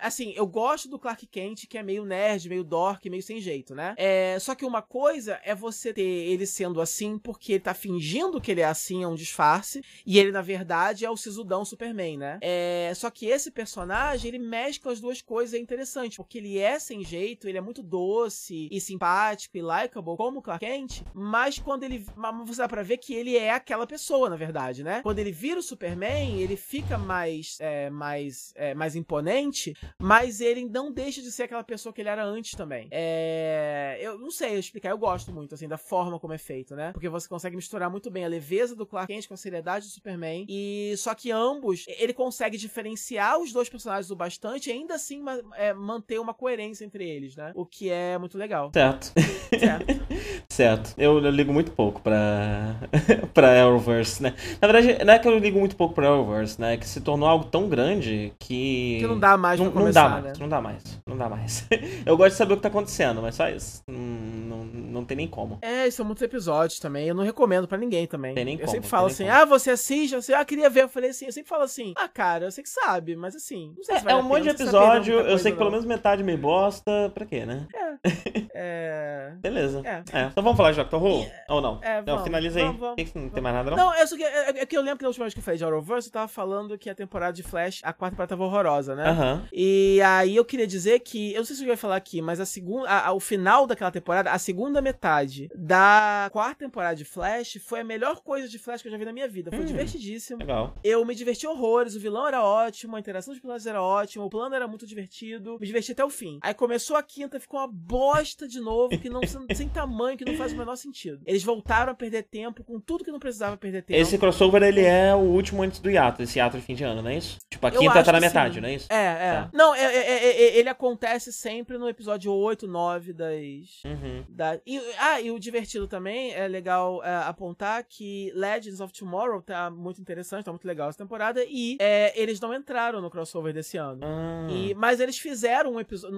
assim, 0.00 0.32
eu 0.34 0.46
gosto 0.46 0.88
do 0.88 0.98
Clark 0.98 1.26
Kent, 1.26 1.66
que 1.66 1.76
é 1.76 1.82
meio 1.82 2.06
nerd, 2.06 2.48
meio 2.48 2.64
dork, 2.64 3.10
meio 3.10 3.22
sem 3.22 3.42
jeito, 3.42 3.74
né? 3.74 3.94
É, 3.98 4.38
só 4.40 4.54
que 4.54 4.64
uma 4.64 4.80
coisa 4.80 5.38
é 5.44 5.54
você 5.54 5.92
ter 5.92 6.00
ele 6.00 6.46
sendo 6.46 6.80
assim 6.80 7.18
porque 7.18 7.52
ele 7.52 7.60
tá 7.60 7.74
fingindo 7.74 8.40
que 8.40 8.50
ele 8.50 8.62
é 8.62 8.64
assim, 8.64 9.02
é 9.02 9.06
um 9.06 9.14
disfarce, 9.14 9.84
e 10.06 10.18
ele, 10.18 10.32
na 10.32 10.40
verdade, 10.40 10.61
verdade, 10.62 11.04
é 11.04 11.10
o 11.10 11.16
Sisudão 11.16 11.64
Superman, 11.64 12.16
né? 12.16 12.38
É, 12.40 12.92
só 12.94 13.10
que 13.10 13.26
esse 13.26 13.50
personagem, 13.50 14.28
ele 14.28 14.38
mescla 14.38 14.92
as 14.92 15.00
duas 15.00 15.20
coisas, 15.20 15.54
é 15.54 15.58
interessante, 15.58 16.16
porque 16.16 16.38
ele 16.38 16.58
é 16.58 16.78
sem 16.78 17.04
jeito, 17.04 17.48
ele 17.48 17.58
é 17.58 17.60
muito 17.60 17.82
doce 17.82 18.68
e 18.70 18.80
simpático 18.80 19.56
e 19.56 19.62
likable, 19.62 20.16
como 20.16 20.38
o 20.38 20.42
Clark 20.42 20.64
Kent, 20.64 21.02
mas 21.12 21.58
quando 21.58 21.82
ele. 21.82 22.06
Você 22.46 22.62
dá 22.62 22.68
pra 22.68 22.82
ver 22.82 22.98
que 22.98 23.12
ele 23.12 23.36
é 23.36 23.50
aquela 23.50 23.86
pessoa, 23.86 24.30
na 24.30 24.36
verdade, 24.36 24.84
né? 24.84 25.02
Quando 25.02 25.18
ele 25.18 25.32
vira 25.32 25.58
o 25.58 25.62
Superman, 25.62 26.40
ele 26.40 26.56
fica 26.56 26.96
mais, 26.96 27.58
é, 27.60 27.90
mais, 27.90 28.52
é, 28.56 28.74
mais 28.74 28.94
imponente, 28.94 29.76
mas 29.98 30.40
ele 30.40 30.64
não 30.64 30.92
deixa 30.92 31.20
de 31.20 31.32
ser 31.32 31.44
aquela 31.44 31.64
pessoa 31.64 31.92
que 31.92 32.00
ele 32.00 32.08
era 32.08 32.24
antes 32.24 32.52
também. 32.52 32.88
É, 32.90 33.98
eu 34.00 34.18
não 34.18 34.30
sei 34.30 34.58
explicar, 34.58 34.90
eu 34.90 34.98
gosto 34.98 35.32
muito, 35.32 35.54
assim, 35.54 35.66
da 35.66 35.78
forma 35.78 36.20
como 36.20 36.32
é 36.32 36.38
feito, 36.38 36.76
né? 36.76 36.92
Porque 36.92 37.08
você 37.08 37.28
consegue 37.28 37.56
misturar 37.56 37.90
muito 37.90 38.10
bem 38.10 38.24
a 38.24 38.28
leveza 38.28 38.76
do 38.76 38.86
Clark 38.86 39.12
Kent 39.12 39.26
com 39.26 39.34
a 39.34 39.36
seriedade 39.36 39.86
do 39.86 39.90
Superman 39.90 40.46
e 40.54 40.94
só 40.98 41.14
que 41.14 41.30
ambos, 41.30 41.86
ele 41.88 42.12
consegue 42.12 42.58
diferenciar 42.58 43.38
os 43.38 43.54
dois 43.54 43.70
personagens 43.70 44.10
o 44.10 44.14
bastante 44.14 44.68
e 44.68 44.72
ainda 44.72 44.96
assim 44.96 45.24
é, 45.56 45.72
manter 45.72 46.18
uma 46.20 46.34
coerência 46.34 46.84
entre 46.84 47.08
eles, 47.08 47.34
né? 47.34 47.52
O 47.54 47.64
que 47.64 47.88
é 47.88 48.18
muito 48.18 48.36
legal. 48.36 48.70
Certo. 48.74 49.14
Certo. 49.58 49.86
certo. 50.52 50.94
Eu, 50.98 51.24
eu, 51.24 51.30
ligo 51.30 51.54
muito 51.54 51.70
pouco 51.70 52.02
pra, 52.02 52.76
pra 53.32 53.62
Arrowverse, 53.62 54.22
né? 54.22 54.34
Na 54.60 54.68
verdade, 54.68 55.02
não 55.02 55.14
é 55.14 55.18
que 55.18 55.26
eu 55.26 55.38
ligo 55.38 55.58
muito 55.58 55.74
pouco 55.74 55.94
pra 55.94 56.08
Arrowverse, 56.08 56.60
né? 56.60 56.74
É 56.74 56.76
que 56.76 56.86
se 56.86 57.00
tornou 57.00 57.26
algo 57.26 57.46
tão 57.46 57.66
grande 57.66 58.34
que... 58.38 58.98
Que 59.00 59.06
não 59.06 59.18
dá 59.18 59.38
mais 59.38 59.58
não, 59.58 59.70
pra 59.70 59.80
começar, 59.80 60.02
não 60.02 60.10
dá 60.10 60.16
né? 60.16 60.22
mais, 60.22 60.38
Não 60.38 60.48
dá 60.48 60.60
mais. 60.60 61.02
Não 61.06 61.16
dá 61.16 61.28
mais. 61.30 61.66
eu 62.04 62.14
gosto 62.14 62.32
de 62.32 62.36
saber 62.36 62.52
o 62.52 62.56
que 62.56 62.62
tá 62.62 62.68
acontecendo, 62.68 63.22
mas 63.22 63.36
só 63.36 63.48
isso. 63.48 63.82
Não, 63.88 63.98
não, 63.98 64.64
não 64.64 65.04
tem 65.04 65.16
nem 65.16 65.28
como. 65.28 65.58
É, 65.62 65.90
são 65.90 66.04
muitos 66.04 66.22
episódios 66.22 66.78
também. 66.78 67.08
Eu 67.08 67.14
não 67.14 67.24
recomendo 67.24 67.66
pra 67.66 67.78
ninguém 67.78 68.06
também. 68.06 68.34
Tem 68.34 68.44
nem 68.44 68.54
eu 68.54 68.60
como, 68.60 68.70
sempre 68.70 68.88
falo 68.88 69.06
assim, 69.06 69.24
como. 69.24 69.36
ah, 69.36 69.44
você 69.46 69.70
assiste, 69.70 70.14
você, 70.14 70.34
ah, 70.34 70.41
queria 70.44 70.68
ver. 70.70 70.82
Eu 70.84 70.88
falei 70.88 71.10
assim, 71.10 71.26
eu 71.26 71.32
sempre 71.32 71.48
falo 71.48 71.62
assim, 71.64 71.92
ah, 71.96 72.08
cara, 72.08 72.44
eu 72.46 72.52
sei 72.52 72.62
que 72.64 72.70
sabe, 72.70 73.16
mas 73.16 73.34
assim, 73.36 73.72
não 73.76 73.82
sei 73.84 73.96
É, 73.96 73.98
se 74.00 74.08
é 74.08 74.12
a 74.12 74.16
um 74.16 74.22
monte 74.22 74.42
de 74.42 74.48
não 74.48 74.54
episódio, 74.54 75.14
eu 75.20 75.38
sei 75.38 75.52
que 75.52 75.58
pelo 75.58 75.70
não. 75.70 75.72
menos 75.78 75.86
metade 75.86 76.22
meio 76.22 76.38
bosta, 76.38 77.10
pra 77.14 77.24
quê, 77.26 77.44
né? 77.46 77.66
É. 78.54 79.32
Beleza. 79.40 79.82
É. 79.84 80.02
É. 80.12 80.24
Então 80.26 80.42
vamos 80.42 80.56
falar 80.56 80.72
de 80.72 80.76
Doctor 80.78 81.02
Who? 81.02 81.26
Ou 81.48 81.60
não? 81.60 81.80
É, 81.82 81.98
não, 81.98 82.04
vamos, 82.06 82.22
finaliza 82.24 82.58
aí. 82.58 82.64
vamos, 82.66 82.80
vamos, 82.80 82.96
que- 83.02 83.18
não 83.18 83.28
tem 83.30 83.42
mais 83.42 83.54
nada, 83.54 83.70
não? 83.70 83.76
Não, 83.76 83.94
é, 83.94 84.06
só 84.06 84.16
que, 84.16 84.22
é, 84.22 84.50
é 84.60 84.66
que 84.66 84.76
eu 84.76 84.82
lembro 84.82 84.98
que 84.98 85.02
na 85.04 85.08
última 85.08 85.24
vez 85.24 85.34
que 85.34 85.40
eu 85.40 85.44
falei 85.44 85.58
de 85.58 85.64
Arrowverse, 85.64 86.08
eu 86.08 86.12
tava 86.12 86.28
falando 86.28 86.76
que 86.78 86.90
a 86.90 86.94
temporada 86.94 87.32
de 87.32 87.42
Flash, 87.42 87.80
a 87.82 87.92
quarta 87.92 88.12
temporada 88.14 88.28
tava 88.30 88.44
horrorosa, 88.44 88.94
né? 88.94 89.08
Aham. 89.08 89.46
E 89.52 90.00
aí 90.02 90.36
eu 90.36 90.44
queria 90.44 90.66
dizer 90.66 91.00
que, 91.00 91.32
eu 91.32 91.38
não 91.38 91.44
sei 91.44 91.56
se 91.56 91.64
eu 91.64 91.68
ia 91.68 91.76
falar 91.76 91.96
aqui, 91.96 92.20
mas 92.22 92.40
a 92.40 92.46
segunda, 92.46 92.88
a- 92.88 93.08
a- 93.08 93.12
o 93.12 93.20
final 93.20 93.66
daquela 93.66 93.90
temporada, 93.90 94.30
a 94.30 94.38
segunda 94.38 94.80
metade 94.82 95.48
da 95.54 96.28
quarta 96.32 96.56
temporada 96.64 96.94
de 96.96 97.04
Flash 97.04 97.58
foi 97.64 97.80
a 97.80 97.84
melhor 97.84 98.20
coisa 98.22 98.48
de 98.48 98.58
Flash 98.58 98.82
que 98.82 98.88
eu 98.88 98.92
já 98.92 98.98
vi 98.98 99.04
na 99.04 99.12
minha 99.12 99.28
vida. 99.28 99.50
Foi 99.50 99.60
Hum. 99.60 99.64
divertidíssimo. 99.66 100.31
Legal. 100.36 100.74
Eu 100.82 101.04
me 101.04 101.14
diverti 101.14 101.46
horrores, 101.46 101.94
o 101.94 102.00
vilão 102.00 102.26
era 102.26 102.42
ótimo, 102.42 102.96
a 102.96 103.00
interação 103.00 103.32
dos 103.32 103.40
personagens 103.40 103.66
era 103.66 103.82
ótima, 103.82 104.24
o 104.24 104.30
plano 104.30 104.54
era 104.54 104.66
muito 104.66 104.86
divertido, 104.86 105.58
me 105.60 105.66
diverti 105.66 105.92
até 105.92 106.04
o 106.04 106.10
fim. 106.10 106.38
Aí 106.42 106.54
começou 106.54 106.96
a 106.96 107.02
quinta, 107.02 107.40
ficou 107.40 107.60
uma 107.60 107.68
bosta 107.68 108.46
de 108.48 108.60
novo, 108.60 108.98
que 108.98 109.08
não 109.08 109.20
sem 109.54 109.68
tamanho, 109.68 110.16
que 110.16 110.24
não 110.24 110.36
faz 110.36 110.52
o 110.52 110.56
menor 110.56 110.76
sentido. 110.76 111.20
Eles 111.26 111.42
voltaram 111.42 111.92
a 111.92 111.94
perder 111.94 112.24
tempo 112.24 112.64
com 112.64 112.80
tudo 112.80 113.04
que 113.04 113.10
não 113.10 113.18
precisava 113.18 113.56
perder 113.56 113.82
tempo. 113.82 114.00
Esse 114.00 114.18
crossover, 114.18 114.62
ele 114.62 114.82
é 114.82 115.14
o 115.14 115.18
último 115.18 115.62
antes 115.62 115.78
do 115.80 115.90
hiato, 115.90 116.22
esse 116.22 116.38
hiato 116.38 116.56
de 116.58 116.62
fim 116.64 116.74
de 116.74 116.84
ano, 116.84 117.02
não 117.02 117.10
é 117.10 117.16
isso? 117.18 117.38
Tipo, 117.50 117.66
a 117.66 117.70
quinta 117.70 118.02
tá 118.02 118.12
na 118.12 118.20
metade, 118.20 118.54
sim. 118.54 118.60
não 118.60 118.68
é 118.68 118.74
isso? 118.74 118.92
É, 118.92 118.96
é. 118.96 119.32
Tá. 119.34 119.50
Não, 119.52 119.74
é- 119.74 119.84
é- 119.84 120.10
é- 120.10 120.42
é- 120.42 120.58
ele 120.58 120.68
acontece 120.68 121.32
sempre 121.32 121.78
no 121.78 121.88
episódio 121.88 122.32
8, 122.32 122.66
9 122.66 123.12
das. 123.12 123.82
Uhum. 123.84 124.24
Da... 124.28 124.58
E, 124.66 124.78
ah, 124.98 125.20
e 125.20 125.30
o 125.30 125.38
divertido 125.38 125.86
também 125.86 126.32
é 126.32 126.46
legal 126.48 127.02
é, 127.04 127.14
apontar 127.24 127.84
que 127.84 128.32
Legends 128.34 128.80
of 128.80 128.92
Tomorrow 128.92 129.42
tá 129.42 129.70
muito 129.70 130.00
interessante, 130.00 130.21
tá 130.44 130.50
muito 130.52 130.66
legal 130.66 130.88
essa 130.88 130.98
temporada. 130.98 131.44
E 131.48 131.76
é, 131.80 132.12
eles 132.20 132.40
não 132.40 132.54
entraram 132.54 133.00
no 133.00 133.10
crossover 133.10 133.52
desse 133.52 133.76
ano. 133.76 134.00
Ah, 134.02 134.46
E, 134.50 134.74
mas 134.74 135.00
eles 135.00 135.18
fizeram 135.18 135.72
um 135.74 135.80
episódio. 135.80 136.12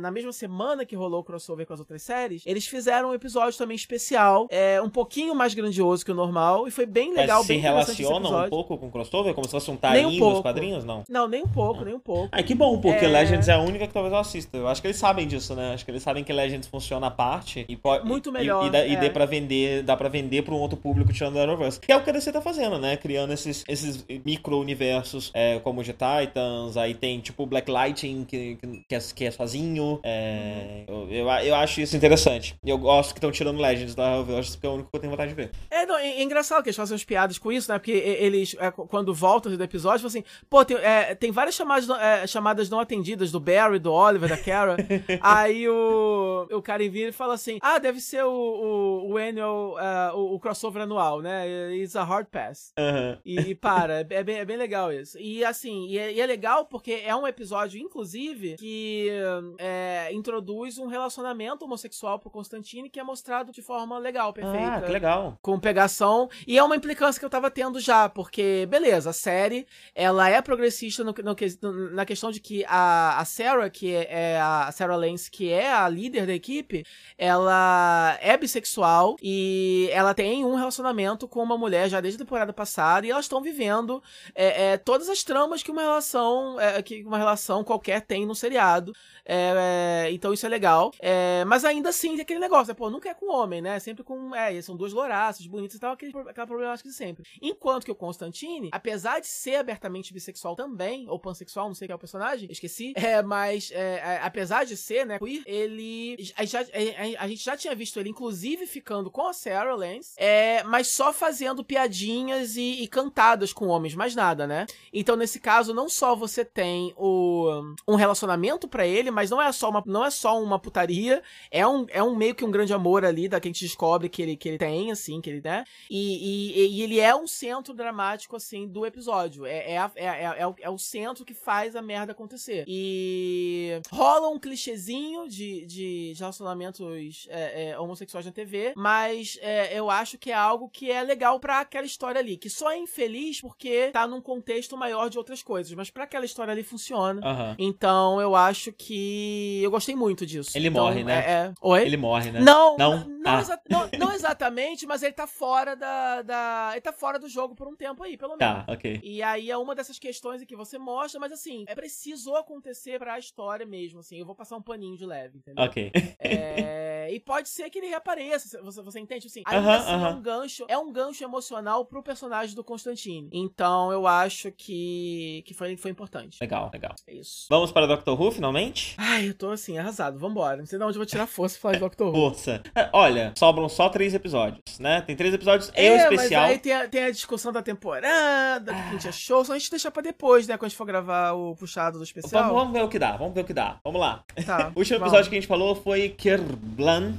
Na 0.00 0.10
mesma 0.10 0.32
semana 0.32 0.84
que 0.84 0.94
rolou 0.96 1.20
o 1.20 1.24
crossover 1.24 1.66
com 1.66 1.72
as 1.72 1.80
outras 1.80 2.02
séries, 2.02 2.42
eles 2.46 2.66
fizeram 2.66 3.10
um 3.10 3.14
episódio 3.14 3.56
também 3.58 3.74
especial, 3.76 4.46
é, 4.50 4.80
um 4.80 4.88
pouquinho 4.90 5.34
mais 5.34 5.54
grandioso 5.54 6.04
que 6.04 6.10
o 6.12 6.14
normal, 6.14 6.66
e 6.66 6.70
foi 6.70 6.86
bem 6.86 7.12
legal, 7.14 7.38
Mas 7.38 7.46
se 7.46 7.52
bem 7.52 7.58
interessante 7.60 7.92
esse 7.92 8.02
relaciona 8.02 8.46
um 8.46 8.48
pouco 8.48 8.76
com 8.78 8.86
o 8.86 8.90
crossover? 8.90 9.34
Como 9.34 9.44
se 9.46 9.50
fosse 9.50 9.70
um 9.70 9.78
Nem 9.92 10.06
um 10.06 10.18
dos 10.18 10.40
quadrinhos? 10.40 10.84
Não. 10.84 11.04
Não, 11.08 11.28
nem 11.28 11.42
um 11.42 11.48
pouco, 11.48 11.84
nem 11.84 11.94
um 11.94 12.00
pouco. 12.00 12.28
Ah, 12.32 12.42
que 12.42 12.54
bom, 12.54 12.80
porque 12.80 13.04
É. 13.04 13.08
Legends 13.08 13.48
é 13.48 13.52
a 13.52 13.58
única 13.60 13.86
que 13.86 13.92
talvez 13.92 14.12
eu 14.12 14.18
assista. 14.18 14.56
Eu 14.56 14.68
acho 14.68 14.80
que 14.80 14.86
eles 14.88 14.96
sabem 14.96 15.26
disso, 15.26 15.54
né? 15.54 15.74
Acho 15.74 15.84
que 15.84 15.90
eles 15.90 16.02
sabem 16.02 16.22
que 16.24 16.32
Legends 16.32 16.66
funciona 16.68 17.06
à 17.06 17.10
parte 17.10 17.64
e 17.68 17.76
pode. 17.76 18.06
Muito 18.06 18.30
e- 18.30 18.32
melhor, 18.32 18.66
E, 18.66 18.70
dá, 18.70 18.86
e 18.86 18.94
é. 18.94 19.00
dê 19.00 19.10
pra 19.10 19.24
vender, 19.26 19.82
dá 19.82 19.96
pra 19.96 20.08
vender 20.08 20.42
pra 20.42 20.54
um 20.54 20.58
outro 20.58 20.76
público 20.76 21.12
tirando 21.12 21.36
o 21.36 21.40
Arrowverse. 21.40 21.80
Que 21.80 21.92
é 21.92 21.96
o 21.96 22.02
que 22.02 22.10
a 22.10 22.12
DC 22.12 22.32
tá 22.32 22.40
fazendo, 22.40 22.78
né? 22.78 22.96
Criando 22.96 23.25
esses, 23.32 23.64
esses 23.68 24.04
micro-universos, 24.24 25.30
é, 25.34 25.58
como 25.60 25.80
o 25.80 25.84
de 25.84 25.92
Titans, 25.92 26.76
aí 26.76 26.94
tem 26.94 27.20
tipo 27.20 27.42
o 27.42 27.46
Black 27.46 27.70
Lightning, 27.70 28.24
que, 28.24 28.56
que, 28.56 28.84
que 28.88 28.94
é, 28.94 28.98
que 29.14 29.24
é 29.24 29.30
sozinho. 29.30 30.00
É, 30.04 30.84
eu, 30.86 31.08
eu, 31.10 31.28
eu 31.28 31.54
acho 31.54 31.80
isso 31.80 31.96
interessante. 31.96 32.54
E 32.64 32.70
eu 32.70 32.78
gosto 32.78 33.12
que 33.12 33.18
estão 33.18 33.30
tirando 33.30 33.60
Legends 33.60 33.94
da 33.94 34.08
Arrowverse, 34.12 34.52
porque 34.52 34.66
é 34.66 34.70
o 34.70 34.74
único 34.74 34.90
que 34.90 34.96
eu 34.96 35.00
tenho 35.00 35.10
vontade 35.10 35.30
de 35.30 35.34
ver. 35.36 35.50
É, 35.70 35.84
não, 35.86 35.96
é, 35.98 36.22
engraçado 36.22 36.62
que 36.62 36.68
eles 36.68 36.76
fazem 36.76 36.94
umas 36.94 37.04
piadas 37.04 37.38
com 37.38 37.50
isso, 37.52 37.70
né? 37.70 37.78
Porque 37.78 37.90
eles, 37.92 38.54
é, 38.58 38.70
qu- 38.70 38.86
quando 38.86 39.12
voltam 39.14 39.54
do 39.56 39.62
episódio, 39.64 40.00
falam 40.00 40.08
assim, 40.08 40.24
pô, 40.48 40.64
tem, 40.64 40.76
é, 40.78 41.14
tem 41.14 41.30
várias 41.30 41.54
chamadas, 41.54 41.86
não- 41.86 42.00
é, 42.00 42.26
chamadas 42.26 42.68
não 42.70 42.80
atendidas 42.80 43.30
do 43.32 43.40
Barry, 43.40 43.78
do 43.78 43.92
Oliver, 43.92 44.28
da 44.28 44.36
Kara. 44.36 44.76
Aí 45.20 45.68
o, 45.68 46.46
o 46.50 46.62
cara 46.62 46.84
envia 46.84 47.08
e 47.08 47.12
fala 47.12 47.34
assim, 47.34 47.58
ah, 47.60 47.78
deve 47.78 48.00
ser 48.00 48.24
o, 48.24 48.30
o, 48.30 49.12
o 49.12 49.16
annual, 49.16 49.78
é, 49.78 50.12
o, 50.12 50.34
o 50.34 50.40
crossover 50.40 50.82
anual, 50.82 51.20
né? 51.20 51.46
It's 51.76 51.96
a 51.96 52.04
hard 52.04 52.26
pass. 52.26 52.72
Aham. 52.78 53.15
E, 53.24 53.38
e 53.50 53.54
para, 53.54 54.06
é 54.10 54.22
bem, 54.24 54.36
é 54.38 54.44
bem 54.44 54.56
legal 54.56 54.92
isso. 54.92 55.18
E 55.18 55.44
assim, 55.44 55.86
e 55.88 55.98
é, 55.98 56.12
e 56.12 56.20
é 56.20 56.26
legal 56.26 56.66
porque 56.66 57.02
é 57.04 57.14
um 57.14 57.26
episódio, 57.26 57.80
inclusive, 57.80 58.56
que 58.56 59.10
é, 59.58 60.08
introduz 60.12 60.78
um 60.78 60.86
relacionamento 60.86 61.64
homossexual 61.64 62.18
pro 62.18 62.30
Constantine 62.30 62.88
que 62.90 63.00
é 63.00 63.02
mostrado 63.04 63.52
de 63.52 63.62
forma 63.62 63.98
legal, 63.98 64.32
perfeita 64.32 64.76
Ah, 64.76 64.80
que 64.82 64.92
legal. 64.92 65.38
com 65.42 65.58
pegação. 65.58 66.28
E 66.46 66.58
é 66.58 66.62
uma 66.62 66.76
implicância 66.76 67.18
que 67.18 67.24
eu 67.24 67.30
tava 67.30 67.50
tendo 67.50 67.78
já, 67.80 68.08
porque, 68.08 68.66
beleza, 68.68 69.10
a 69.10 69.12
série, 69.12 69.66
ela 69.94 70.28
é 70.28 70.40
progressista 70.42 71.02
no, 71.04 71.12
no- 71.12 71.90
na 71.92 72.04
questão 72.04 72.30
de 72.30 72.40
que 72.40 72.64
a, 72.68 73.18
a 73.18 73.24
Sarah, 73.24 73.68
que 73.70 73.94
é, 73.94 74.06
é 74.34 74.40
a 74.40 74.70
Sarah 74.72 74.96
Lance, 74.96 75.30
que 75.30 75.50
é 75.50 75.70
a 75.72 75.88
líder 75.88 76.26
da 76.26 76.34
equipe, 76.34 76.84
ela 77.18 78.16
é 78.20 78.36
bissexual 78.36 79.16
e 79.22 79.88
ela 79.92 80.14
tem 80.14 80.44
um 80.44 80.54
relacionamento 80.54 81.26
com 81.28 81.42
uma 81.42 81.58
mulher 81.58 81.88
já 81.88 82.00
desde 82.00 82.20
a 82.20 82.24
temporada 82.24 82.52
passada 82.52 83.05
elas 83.10 83.24
estão 83.24 83.40
vivendo 83.40 84.02
é, 84.34 84.72
é, 84.72 84.76
todas 84.76 85.08
as 85.08 85.22
tramas 85.22 85.62
que 85.62 85.70
uma 85.70 85.82
relação 85.82 86.60
é, 86.60 86.82
que 86.82 87.02
uma 87.02 87.18
relação 87.18 87.64
qualquer 87.64 88.02
tem 88.02 88.26
no 88.26 88.34
seriado. 88.34 88.92
É, 89.24 90.06
é, 90.06 90.12
então 90.12 90.32
isso 90.32 90.46
é 90.46 90.48
legal. 90.48 90.92
É, 91.00 91.44
mas 91.46 91.64
ainda 91.64 91.88
assim 91.88 92.12
tem 92.12 92.20
aquele 92.20 92.38
negócio, 92.38 92.68
né? 92.68 92.74
Pô, 92.74 92.88
nunca 92.88 93.08
é 93.08 93.14
com 93.14 93.30
homem, 93.30 93.60
né? 93.60 93.78
Sempre 93.80 94.04
com. 94.04 94.34
É, 94.34 94.60
são 94.62 94.76
duas 94.76 94.92
louraças, 94.92 95.46
bonitas 95.46 95.76
e 95.76 95.80
tal, 95.80 95.92
aquele, 95.92 96.12
aquela 96.28 96.46
problemática 96.46 96.88
de 96.88 96.94
sempre. 96.94 97.24
Enquanto 97.42 97.84
que 97.84 97.90
o 97.90 97.94
Constantine, 97.94 98.70
apesar 98.72 99.20
de 99.20 99.26
ser 99.26 99.56
abertamente 99.56 100.12
bissexual 100.12 100.54
também, 100.54 101.08
ou 101.08 101.18
pansexual, 101.18 101.66
não 101.66 101.74
sei 101.74 101.88
quem 101.88 101.92
é 101.92 101.96
o 101.96 101.98
personagem, 101.98 102.48
esqueci. 102.50 102.92
É, 102.96 103.22
mas 103.22 103.70
é, 103.72 103.96
é, 103.96 104.20
apesar 104.22 104.64
de 104.64 104.76
ser, 104.76 105.04
né, 105.04 105.18
queer, 105.18 105.42
ele. 105.46 106.16
A, 106.36 106.44
já, 106.44 106.60
a, 106.60 107.24
a 107.24 107.28
gente 107.28 107.44
já 107.44 107.56
tinha 107.56 107.74
visto 107.74 107.98
ele, 107.98 108.10
inclusive, 108.10 108.66
ficando 108.66 109.10
com 109.10 109.26
a 109.26 109.32
Sarah 109.32 109.74
Lance, 109.74 110.14
é, 110.16 110.62
mas 110.64 110.88
só 110.88 111.12
fazendo 111.12 111.64
piadinhas 111.64 112.56
e, 112.56 112.82
e 112.82 112.88
cantadas 112.96 113.52
com 113.52 113.66
homens, 113.66 113.94
mais 113.94 114.14
nada, 114.14 114.46
né? 114.46 114.64
Então, 114.90 115.16
nesse 115.16 115.38
caso, 115.38 115.74
não 115.74 115.86
só 115.86 116.16
você 116.16 116.46
tem 116.46 116.94
o, 116.96 117.74
um 117.86 117.94
relacionamento 117.94 118.66
pra 118.66 118.86
ele, 118.86 119.10
mas 119.10 119.28
não 119.30 119.40
é 119.42 119.52
só 119.52 119.68
uma, 119.68 119.82
não 119.84 120.02
é 120.02 120.10
só 120.10 120.42
uma 120.42 120.58
putaria, 120.58 121.22
é 121.50 121.66
um, 121.66 121.84
é 121.90 122.02
um 122.02 122.16
meio 122.16 122.34
que 122.34 122.42
um 122.42 122.50
grande 122.50 122.72
amor 122.72 123.04
ali, 123.04 123.28
da 123.28 123.38
que 123.38 123.48
a 123.48 123.50
gente 123.50 123.66
descobre 123.66 124.08
que 124.08 124.22
ele, 124.22 124.34
que 124.34 124.48
ele 124.48 124.56
tem, 124.56 124.90
assim, 124.90 125.20
que 125.20 125.28
ele, 125.28 125.42
né? 125.44 125.64
E, 125.90 126.54
e, 126.54 126.76
e 126.78 126.82
ele 126.82 126.98
é 126.98 127.14
um 127.14 127.26
centro 127.26 127.74
dramático, 127.74 128.34
assim, 128.34 128.66
do 128.66 128.86
episódio. 128.86 129.44
É, 129.44 129.72
é, 129.72 129.78
a- 129.78 129.92
é, 129.94 130.06
é, 130.06 130.34
é 130.38 130.46
o, 130.46 130.54
é 130.62 130.70
o 130.70 130.78
centro 130.78 131.22
que 131.22 131.34
faz 131.34 131.76
a 131.76 131.82
merda 131.82 132.12
acontecer. 132.12 132.64
E 132.66 133.78
rola 133.90 134.30
um 134.30 134.38
clichêzinho 134.38 135.28
de, 135.28 135.66
de, 135.66 136.14
relacionamentos 136.18 137.26
é, 137.28 137.70
é, 137.72 137.78
homossexuais 137.78 138.24
na 138.24 138.32
TV, 138.32 138.72
mas 138.74 139.38
é, 139.42 139.78
eu 139.78 139.90
acho 139.90 140.16
que 140.16 140.30
é 140.30 140.34
algo 140.34 140.70
que 140.70 140.90
é 140.90 141.02
legal 141.02 141.38
pra 141.38 141.60
aquela 141.60 141.84
história 141.86 142.18
ali, 142.20 142.38
que 142.38 142.48
só 142.48 142.70
é 142.70 142.78
infeliz 142.86 143.40
porque 143.40 143.90
tá 143.92 144.06
num 144.06 144.20
contexto 144.20 144.76
maior 144.76 145.10
de 145.10 145.18
outras 145.18 145.42
coisas, 145.42 145.72
mas 145.74 145.90
pra 145.90 146.04
aquela 146.04 146.24
história 146.24 146.52
ali 146.52 146.62
funciona. 146.62 147.20
Então 147.58 148.20
eu 148.20 148.34
acho 148.34 148.72
que 148.72 149.60
eu 149.62 149.70
gostei 149.70 149.94
muito 149.94 150.24
disso. 150.24 150.56
Ele 150.56 150.68
Então, 150.68 150.84
morre, 150.84 151.04
né? 151.04 151.14
É, 151.18 151.30
é... 151.30 151.54
Oi? 151.60 151.82
Ele 151.82 151.96
morre, 151.96 152.30
né? 152.30 152.40
Não, 152.40 152.76
Não? 152.76 153.04
não, 153.08 153.36
Ah. 153.36 153.40
exa- 153.40 153.60
não- 153.68 153.88
não 153.98 154.12
exatamente, 154.12 154.86
mas 154.86 155.02
ele 155.02 155.12
tá 155.12 155.26
fora 155.26 155.74
da, 155.74 156.22
da. 156.22 156.70
Ele 156.72 156.80
tá 156.80 156.92
fora 156.92 157.18
do 157.18 157.28
jogo 157.28 157.54
por 157.54 157.66
um 157.68 157.74
tempo 157.76 158.02
aí, 158.02 158.16
pelo 158.16 158.36
menos. 158.36 158.64
Tá, 158.66 158.72
ok. 158.72 159.00
E 159.02 159.22
aí 159.22 159.50
é 159.50 159.56
uma 159.56 159.74
dessas 159.74 159.98
questões 159.98 160.44
que 160.44 160.56
você 160.56 160.78
mostra, 160.78 161.18
mas 161.20 161.32
assim, 161.32 161.64
é 161.66 161.74
preciso 161.74 162.34
acontecer 162.36 162.98
pra 162.98 163.18
história 163.18 163.66
mesmo, 163.66 164.00
assim. 164.00 164.18
Eu 164.18 164.26
vou 164.26 164.34
passar 164.34 164.56
um 164.56 164.62
paninho 164.62 164.96
de 164.96 165.04
leve, 165.04 165.38
entendeu? 165.38 165.64
Ok. 165.64 165.90
É, 166.20 167.08
e 167.12 167.18
pode 167.20 167.48
ser 167.48 167.68
que 167.70 167.78
ele 167.78 167.88
reapareça, 167.88 168.60
você, 168.62 168.82
você 168.82 169.00
entende? 169.00 169.26
Assim, 169.26 169.42
ainda 169.44 169.60
Aham, 169.60 169.76
assim 169.76 169.90
é 169.90 169.94
aham. 169.94 170.16
um 170.16 170.22
gancho, 170.22 170.64
é 170.68 170.78
um 170.78 170.92
gancho 170.92 171.24
emocional 171.24 171.84
pro 171.84 172.02
personagem 172.02 172.54
do 172.54 172.62
Constantine. 172.76 173.28
Então 173.32 173.90
eu 173.90 174.06
acho 174.06 174.52
que, 174.52 175.42
que 175.46 175.54
foi, 175.54 175.76
foi 175.76 175.90
importante. 175.90 176.36
Legal, 176.40 176.70
legal. 176.72 176.94
É 177.08 177.14
isso. 177.14 177.46
Vamos 177.48 177.72
para 177.72 177.86
Doctor 177.86 178.20
Who, 178.20 178.30
finalmente? 178.30 178.94
Ai, 178.98 179.28
eu 179.30 179.34
tô 179.34 179.50
assim, 179.50 179.78
arrasado. 179.78 180.18
Vambora. 180.18 180.58
Não 180.58 180.66
sei 180.66 180.78
de 180.78 180.84
onde 180.84 180.96
eu 180.96 181.00
vou 181.00 181.06
tirar 181.06 181.26
força 181.26 181.54
pra 181.54 181.62
falar 181.62 181.74
de 181.74 181.80
Doctor 181.80 182.08
Who. 182.08 182.14
Força. 182.14 182.62
É, 182.74 182.90
Olha, 182.92 183.32
sobram 183.36 183.68
só 183.68 183.88
três 183.88 184.12
episódios, 184.14 184.78
né? 184.78 185.00
Tem 185.00 185.16
três 185.16 185.32
episódios 185.32 185.70
e 185.74 185.80
É, 185.80 185.92
o 186.08 186.12
especial. 186.12 186.42
Mas 186.42 186.52
aí 186.52 186.58
tem 186.58 186.72
a, 186.72 186.88
tem 186.88 187.04
a 187.04 187.10
discussão 187.10 187.50
da 187.52 187.62
temporada, 187.62 188.72
do 188.72 188.76
que 188.76 188.88
a 188.88 188.92
gente 188.92 189.08
achou. 189.08 189.44
Só 189.44 189.54
a 189.54 189.58
gente 189.58 189.70
deixar 189.70 189.90
pra 189.90 190.02
depois, 190.02 190.46
né? 190.46 190.56
Quando 190.56 190.66
a 190.66 190.68
gente 190.68 190.76
for 190.78 190.86
gravar 190.86 191.32
o 191.32 191.56
puxado 191.56 191.98
do 191.98 192.04
especial. 192.04 192.44
Vamos, 192.44 192.58
vamos 192.58 192.72
ver 192.74 192.84
o 192.84 192.88
que 192.88 192.98
dá, 192.98 193.16
vamos 193.16 193.34
ver 193.34 193.40
o 193.40 193.44
que 193.44 193.54
dá. 193.54 193.78
Vamos 193.82 194.00
lá. 194.00 194.22
Tá, 194.44 194.70
O 194.76 194.80
último 194.80 194.98
vamos. 194.98 195.12
episódio 195.14 195.30
que 195.30 195.36
a 195.36 195.40
gente 195.40 195.48
falou 195.48 195.74
foi 195.74 196.10
Kirblan. 196.10 197.14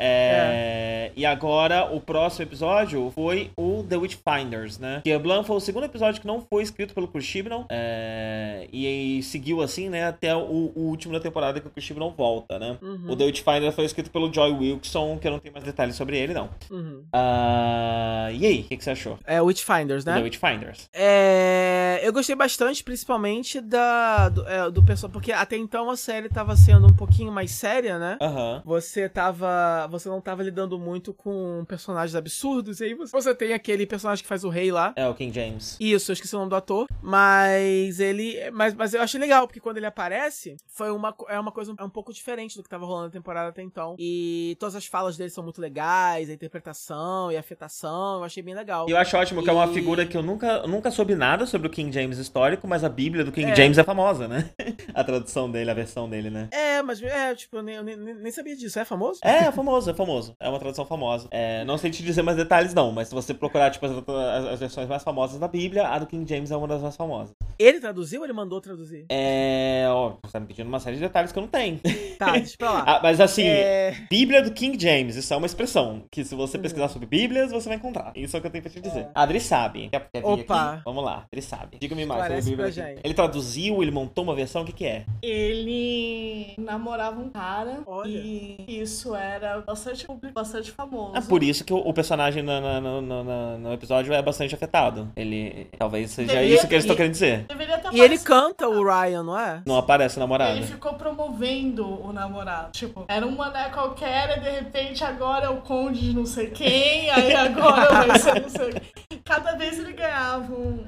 É, 0.00 1.12
E 1.16 1.26
agora, 1.26 1.84
o 1.92 2.00
próximo 2.00 2.44
episódio 2.44 3.10
foi 3.14 3.50
o 3.56 3.84
The 3.88 3.96
Witchfinders, 3.96 4.78
né? 4.78 5.00
Kirblan 5.04 5.42
foi 5.44 5.56
o 5.56 5.60
segundo 5.60 5.84
episódio 5.84 6.20
que 6.20 6.26
não 6.26 6.40
foi 6.40 6.62
escrito 6.62 6.94
pelo 6.94 7.08
Chris 7.08 7.24
Chibnall. 7.24 7.66
é, 7.70 8.66
E 8.72 9.22
seguiu 9.22 9.60
assim, 9.60 9.88
né? 9.88 10.06
Até 10.06 10.34
o, 10.34 10.72
o 10.74 10.80
último 10.88 11.12
da 11.12 11.20
temporada 11.20 11.60
que 11.60 11.66
o 11.66 11.70
Chris 11.70 11.84
Chibnall 11.84 12.14
volta, 12.16 12.58
né? 12.58 12.78
Uhum. 12.80 13.10
O 13.10 13.16
The 13.16 13.24
Witchfinder 13.24 13.72
foi 13.72 13.84
escrito 13.84 14.10
pelo 14.10 14.32
Joy 14.32 14.52
Wilson, 14.52 15.18
que 15.18 15.26
eu 15.26 15.32
não 15.32 15.38
tenho 15.38 15.52
mais 15.52 15.64
detalhes 15.64 15.96
sobre 15.96 16.18
ele, 16.18 16.32
não. 16.32 16.48
Uhum. 16.70 17.04
Ah, 17.12 18.28
e 18.32 18.46
aí, 18.46 18.60
o 18.60 18.64
que, 18.64 18.76
que 18.76 18.84
você 18.84 18.90
achou? 18.90 19.18
É 19.26 19.40
Witchfinders, 19.42 20.04
The 20.04 20.14
né? 20.14 20.22
Witchfinders. 20.22 20.88
É, 20.92 22.00
eu 22.02 22.12
gostei 22.12 22.34
bastante, 22.36 22.82
principalmente 22.82 23.60
da, 23.60 24.28
do, 24.28 24.46
é, 24.48 24.70
do 24.70 24.82
pessoal, 24.82 25.10
porque 25.10 25.32
até 25.32 25.56
então 25.56 25.90
a 25.90 25.96
série 25.96 26.28
tava 26.28 26.56
sendo 26.56 26.86
um 26.86 26.92
pouquinho 26.94 27.30
mais 27.32 27.50
séria, 27.50 27.98
né? 27.98 28.16
Aham. 28.20 28.62
Você 28.64 29.08
tava. 29.08 29.88
Você 29.90 30.08
não 30.08 30.20
tava 30.20 30.42
lidando 30.42 30.78
muito 30.78 31.12
com 31.12 31.64
personagens 31.68 32.14
absurdos, 32.14 32.80
e 32.80 32.84
aí 32.84 32.94
você, 32.94 33.12
você 33.12 33.34
tem 33.34 33.52
aquele 33.52 33.86
personagem 33.86 34.22
que 34.22 34.28
faz 34.28 34.44
o 34.44 34.48
rei 34.48 34.70
lá. 34.72 34.92
É 34.96 35.06
o 35.08 35.14
King 35.14 35.34
James. 35.34 35.76
Isso, 35.80 36.10
eu 36.10 36.14
esqueci 36.14 36.34
o 36.34 36.38
nome 36.38 36.50
do 36.50 36.56
ator. 36.56 36.86
Mas 37.02 38.00
ele. 38.00 38.38
Mas, 38.52 38.74
mas 38.74 38.94
eu 38.94 39.02
achei 39.02 39.20
legal, 39.20 39.46
porque 39.46 39.60
quando 39.60 39.76
ele 39.76 39.86
aparece, 39.86 40.56
foi 40.68 40.90
uma, 40.90 41.14
é 41.28 41.38
uma 41.38 41.52
coisa 41.52 41.72
um 41.80 41.88
pouco 41.88 42.12
diferente 42.12 42.56
do 42.56 42.62
que 42.62 42.68
tava 42.68 42.84
rolando 42.86 43.06
na 43.06 43.12
temporada 43.12 43.48
até 43.50 43.62
então. 43.62 43.96
E 43.98 44.56
todas 44.58 44.74
as 44.76 44.86
falas 44.86 45.16
dele 45.16 45.30
são 45.30 45.42
muito 45.44 45.60
legais, 45.60 46.28
a 46.28 46.32
interpretação 46.32 47.30
e 47.32 47.36
a 47.36 47.40
afetação, 47.40 48.18
eu 48.18 48.24
achei 48.24 48.42
bem 48.42 48.54
legal. 48.54 48.88
E 48.88 48.92
eu 48.92 48.96
acho 48.98 49.16
ótimo 49.16 49.42
que 49.42 49.50
é 49.50 49.52
uma 49.52 49.66
E- 49.66 49.74
figura 49.74 50.04
que 50.06 50.16
eu 50.16 50.22
nunca, 50.22 50.66
nunca 50.66 50.90
soube 50.90 51.14
nada 51.14 51.46
sobre 51.46 51.66
o 51.68 51.70
King 51.70 51.92
James 51.92 52.18
histórico, 52.18 52.66
mas 52.68 52.84
a 52.84 52.88
Bíblia 52.88 53.24
do 53.24 53.32
King 53.32 53.50
É. 53.50 53.56
James 53.56 53.78
é 53.78 53.84
famosa, 53.84 54.26
né? 54.28 54.50
a 54.94 55.02
tradução 55.04 55.50
dele, 55.50 55.70
a 55.70 55.74
versão 55.74 56.08
dele, 56.08 56.30
né? 56.30 56.48
É, 56.52 56.82
mas 56.82 57.02
é, 57.02 57.34
tipo, 57.34 57.56
eu 57.56 57.62
nem, 57.62 57.76
eu 57.76 57.82
nem, 57.84 57.96
nem 57.96 58.32
sabia 58.32 58.56
disso. 58.56 58.78
É 58.78 58.84
famoso? 58.84 59.20
É, 59.24 59.44
é 59.46 59.52
famoso, 59.52 59.79
é 59.88 59.94
famoso. 59.94 60.34
É 60.40 60.48
uma 60.48 60.58
tradução 60.58 60.84
famosa. 60.84 61.28
É, 61.30 61.64
não 61.64 61.78
sei 61.78 61.90
te 61.90 62.02
dizer 62.02 62.22
mais 62.22 62.36
detalhes, 62.36 62.74
não, 62.74 62.90
mas 62.92 63.08
se 63.08 63.14
você 63.14 63.32
procurar, 63.32 63.70
tipo, 63.70 63.86
as, 63.86 63.92
as- 63.92 64.44
as 64.52 64.60
versões 64.60 64.88
mais 64.88 65.02
famosas 65.02 65.38
da 65.38 65.48
Bíblia, 65.48 65.86
a 65.88 65.98
do 65.98 66.06
King 66.06 66.28
James 66.28 66.50
é 66.50 66.56
uma 66.56 66.66
das 66.68 66.82
mais 66.82 66.96
famosas. 66.96 67.34
Ele 67.58 67.78
traduziu 67.80 68.20
ou 68.20 68.26
ele 68.26 68.32
mandou 68.32 68.60
traduzir? 68.60 69.04
É. 69.10 69.84
Ó, 69.90 70.14
você 70.22 70.32
tá 70.32 70.40
me 70.40 70.46
pedindo 70.46 70.66
uma 70.66 70.80
série 70.80 70.96
de 70.96 71.02
detalhes 71.02 71.30
que 71.30 71.38
eu 71.38 71.42
não 71.42 71.48
tenho. 71.48 71.78
Tá, 72.18 72.32
deixa 72.32 72.56
pra 72.58 72.70
lá. 72.72 72.84
Ah, 72.90 73.00
mas 73.02 73.20
assim, 73.20 73.44
É, 73.46 73.94
Bíblia 74.10 74.42
do 74.42 74.50
King 74.50 74.78
James, 74.80 75.14
isso 75.16 75.32
é 75.32 75.36
uma 75.36 75.46
expressão 75.46 76.02
que 76.10 76.24
se 76.24 76.34
você 76.34 76.58
pesquisar 76.58 76.88
sobre 76.88 77.06
Bíblias, 77.06 77.52
você 77.52 77.68
vai 77.68 77.76
encontrar. 77.76 78.12
Isso 78.16 78.34
é 78.36 78.38
o 78.38 78.40
que 78.40 78.46
eu 78.46 78.50
tenho 78.50 78.62
pra 78.62 78.72
te 78.72 78.80
dizer. 78.80 79.08
A 79.14 79.22
Adri 79.22 79.38
sabe. 79.40 79.88
Quer, 79.90 80.08
quer 80.12 80.24
Opa. 80.24 80.72
aqui? 80.72 80.82
Vamos 80.84 81.04
lá, 81.04 81.24
Adri 81.30 81.42
sabe. 81.42 81.76
Diga-me 81.78 82.06
mais 82.06 82.22
sobre 82.22 82.34
a 82.34 82.40
Bíblia. 82.40 82.56
pra 82.56 82.66
aqui. 82.66 82.74
gente. 82.94 83.00
Ele 83.04 83.14
traduziu, 83.14 83.82
ele 83.82 83.90
montou 83.90 84.24
uma 84.24 84.34
versão, 84.34 84.62
o 84.62 84.64
que 84.64 84.72
que 84.72 84.86
é? 84.86 85.04
Ele 85.22 86.54
namorava 86.58 87.20
um 87.20 87.28
cara 87.28 87.82
Olha. 87.86 88.08
e 88.08 88.56
isso 88.68 89.14
era 89.14 89.62
bastante 89.70 90.06
público, 90.06 90.34
bastante 90.34 90.70
famoso. 90.70 91.16
É 91.16 91.20
por 91.20 91.42
isso 91.42 91.64
que 91.64 91.72
o, 91.72 91.78
o 91.78 91.92
personagem 91.94 92.42
na- 92.42 92.60
na- 92.60 92.80
na- 92.80 93.00
na- 93.02 93.24
na- 93.24 93.58
no 93.58 93.72
episódio 93.72 94.12
é 94.12 94.20
bastante 94.20 94.54
afetado. 94.54 95.10
Ele. 95.16 95.68
Talvez 95.78 96.10
seja 96.10 96.42
E- 96.42 96.54
isso 96.54 96.66
que 96.66 96.74
eles 96.74 96.84
estão 96.84 96.96
querendo 96.96 97.12
dizer. 97.12 97.44
Deveria 97.48 97.80
E 97.92 98.00
ele 98.00 98.18
canta 98.18 98.68
o 98.68 98.84
Ryan, 98.84 99.22
não 99.22 99.38
é? 99.38 99.62
Não 99.66 99.76
aparece 99.76 100.18
a 100.18 100.20
namorada. 100.20 100.52
Ele 100.56 100.66
ficou 100.66 100.94
promovendo 100.94 101.86
o 102.04 102.12
namorado. 102.12 102.72
Tipo, 102.72 103.04
era 103.08 103.26
um 103.26 103.32
mané 103.36 103.68
qualquer 103.70 104.38
e 104.38 104.40
de 104.40 104.50
repente 104.50 105.04
agora 105.04 105.46
é 105.46 105.48
o 105.48 105.58
conde 105.58 106.00
de 106.00 106.14
não 106.14 106.26
sei 106.26 106.48
quem, 106.50 107.10
aí 107.10 107.34
agora 107.34 108.06
vai 108.06 108.18
ser 108.18 108.40
não 108.42 108.48
sei 108.48 108.72
quem. 108.72 109.18
Cada 109.24 109.52
vez 109.52 109.78
ele 109.78 109.92
ganhava 109.92 110.52
um- 110.52 110.84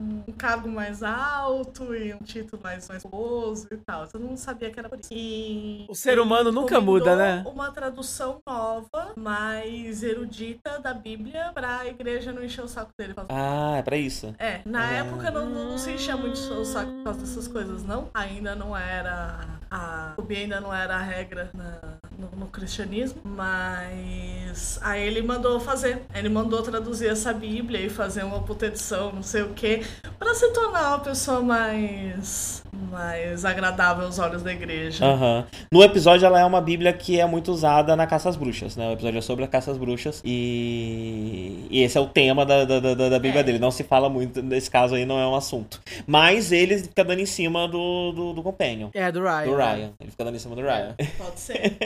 um 0.00 0.15
cargo 0.36 0.68
mais 0.68 1.02
alto 1.02 1.94
e 1.94 2.12
um 2.14 2.18
título 2.18 2.60
mais, 2.62 2.88
mais 2.88 3.02
famoso 3.02 3.66
e 3.70 3.76
tal. 3.76 4.06
Todo 4.06 4.22
mundo 4.22 4.36
sabia 4.38 4.70
que 4.70 4.78
era 4.78 4.88
por 4.88 4.98
isso. 5.00 5.08
E 5.12 5.86
O 5.88 5.94
ser 5.94 6.18
humano 6.18 6.52
nunca 6.52 6.80
muda, 6.80 7.16
né? 7.16 7.42
Uma 7.46 7.70
tradução 7.70 8.40
nova, 8.46 9.12
mais 9.16 10.02
erudita 10.02 10.78
da 10.80 10.92
Bíblia 10.94 11.50
pra 11.54 11.86
igreja 11.86 12.32
não 12.32 12.42
encher 12.44 12.62
o 12.64 12.68
saco 12.68 12.90
dele. 12.98 13.14
Ah, 13.28 13.76
é 13.78 13.82
pra 13.82 13.96
isso. 13.96 14.34
É, 14.38 14.60
na 14.64 14.86
Ah. 14.88 14.92
época 14.92 15.30
não, 15.30 15.46
não, 15.48 15.70
não 15.70 15.78
se 15.78 15.90
enchia 15.92 16.16
muito 16.16 16.36
o 16.38 16.64
saco 16.64 16.90
por 16.92 17.04
causa 17.04 17.20
dessas 17.20 17.48
coisas, 17.48 17.82
não. 17.84 18.08
Ainda 18.14 18.54
não 18.54 18.76
era. 18.76 19.38
A, 19.70 20.14
o 20.16 20.22
bem 20.22 20.42
ainda 20.44 20.60
não 20.60 20.72
era 20.72 20.94
a 20.96 21.02
regra 21.02 21.50
na- 21.52 21.80
no, 22.16 22.30
no 22.38 22.46
cristianismo, 22.46 23.20
mas 23.24 24.78
aí 24.82 25.02
ele 25.06 25.22
mandou 25.22 25.58
fazer. 25.60 26.02
Ele 26.14 26.28
mandou 26.28 26.62
traduzir 26.62 27.08
essa 27.08 27.32
Bíblia 27.32 27.80
e 27.80 27.90
fazer 27.90 28.22
uma 28.24 28.40
puta 28.42 28.66
edição, 28.66 29.12
não 29.12 29.22
sei 29.22 29.42
o 29.42 29.50
que, 29.54 29.82
pra 30.26 30.34
se 30.34 30.48
tornar 30.52 30.88
uma 30.88 30.98
pessoa 30.98 31.40
mais. 31.40 32.62
mais 32.90 33.44
agradável 33.44 34.04
aos 34.06 34.18
olhos 34.18 34.42
da 34.42 34.52
igreja. 34.52 35.04
Aham. 35.04 35.46
No 35.72 35.82
episódio, 35.84 36.26
ela 36.26 36.40
é 36.40 36.44
uma 36.44 36.60
bíblia 36.60 36.92
que 36.92 37.20
é 37.20 37.24
muito 37.26 37.52
usada 37.52 37.94
na 37.94 38.06
caça 38.08 38.28
às 38.28 38.34
bruxas, 38.36 38.76
né? 38.76 38.88
O 38.88 38.92
episódio 38.92 39.18
é 39.18 39.22
sobre 39.22 39.44
a 39.44 39.48
caça 39.48 39.70
às 39.70 39.78
bruxas. 39.78 40.20
E, 40.24 41.66
e 41.70 41.82
esse 41.82 41.96
é 41.96 42.00
o 42.00 42.06
tema 42.08 42.44
da, 42.44 42.64
da, 42.64 42.80
da, 42.80 42.94
da 43.08 43.18
bíblia 43.18 43.40
É. 43.40 43.42
dele. 43.44 43.58
Não 43.60 43.70
se 43.70 43.84
fala 43.84 44.08
muito, 44.08 44.42
nesse 44.42 44.68
caso 44.70 44.96
aí 44.96 45.04
não 45.06 45.18
é 45.18 45.26
um 45.26 45.34
assunto. 45.36 45.80
Mas 46.06 46.50
ele 46.50 46.78
fica 46.78 47.04
dando 47.04 47.20
em 47.20 47.26
cima 47.26 47.68
do, 47.68 48.12
do, 48.12 48.32
do 48.32 48.42
Companion. 48.42 48.88
É, 48.94 49.12
do 49.12 49.20
Ryan. 49.22 49.44
Do 49.44 49.56
né? 49.56 49.74
Ryan. 49.74 49.92
Ele 50.00 50.10
fica 50.10 50.24
dando 50.24 50.34
em 50.34 50.40
cima 50.40 50.56
do 50.56 50.62
Ryan. 50.62 50.94
Pode 51.18 51.38
ser. 51.40 51.76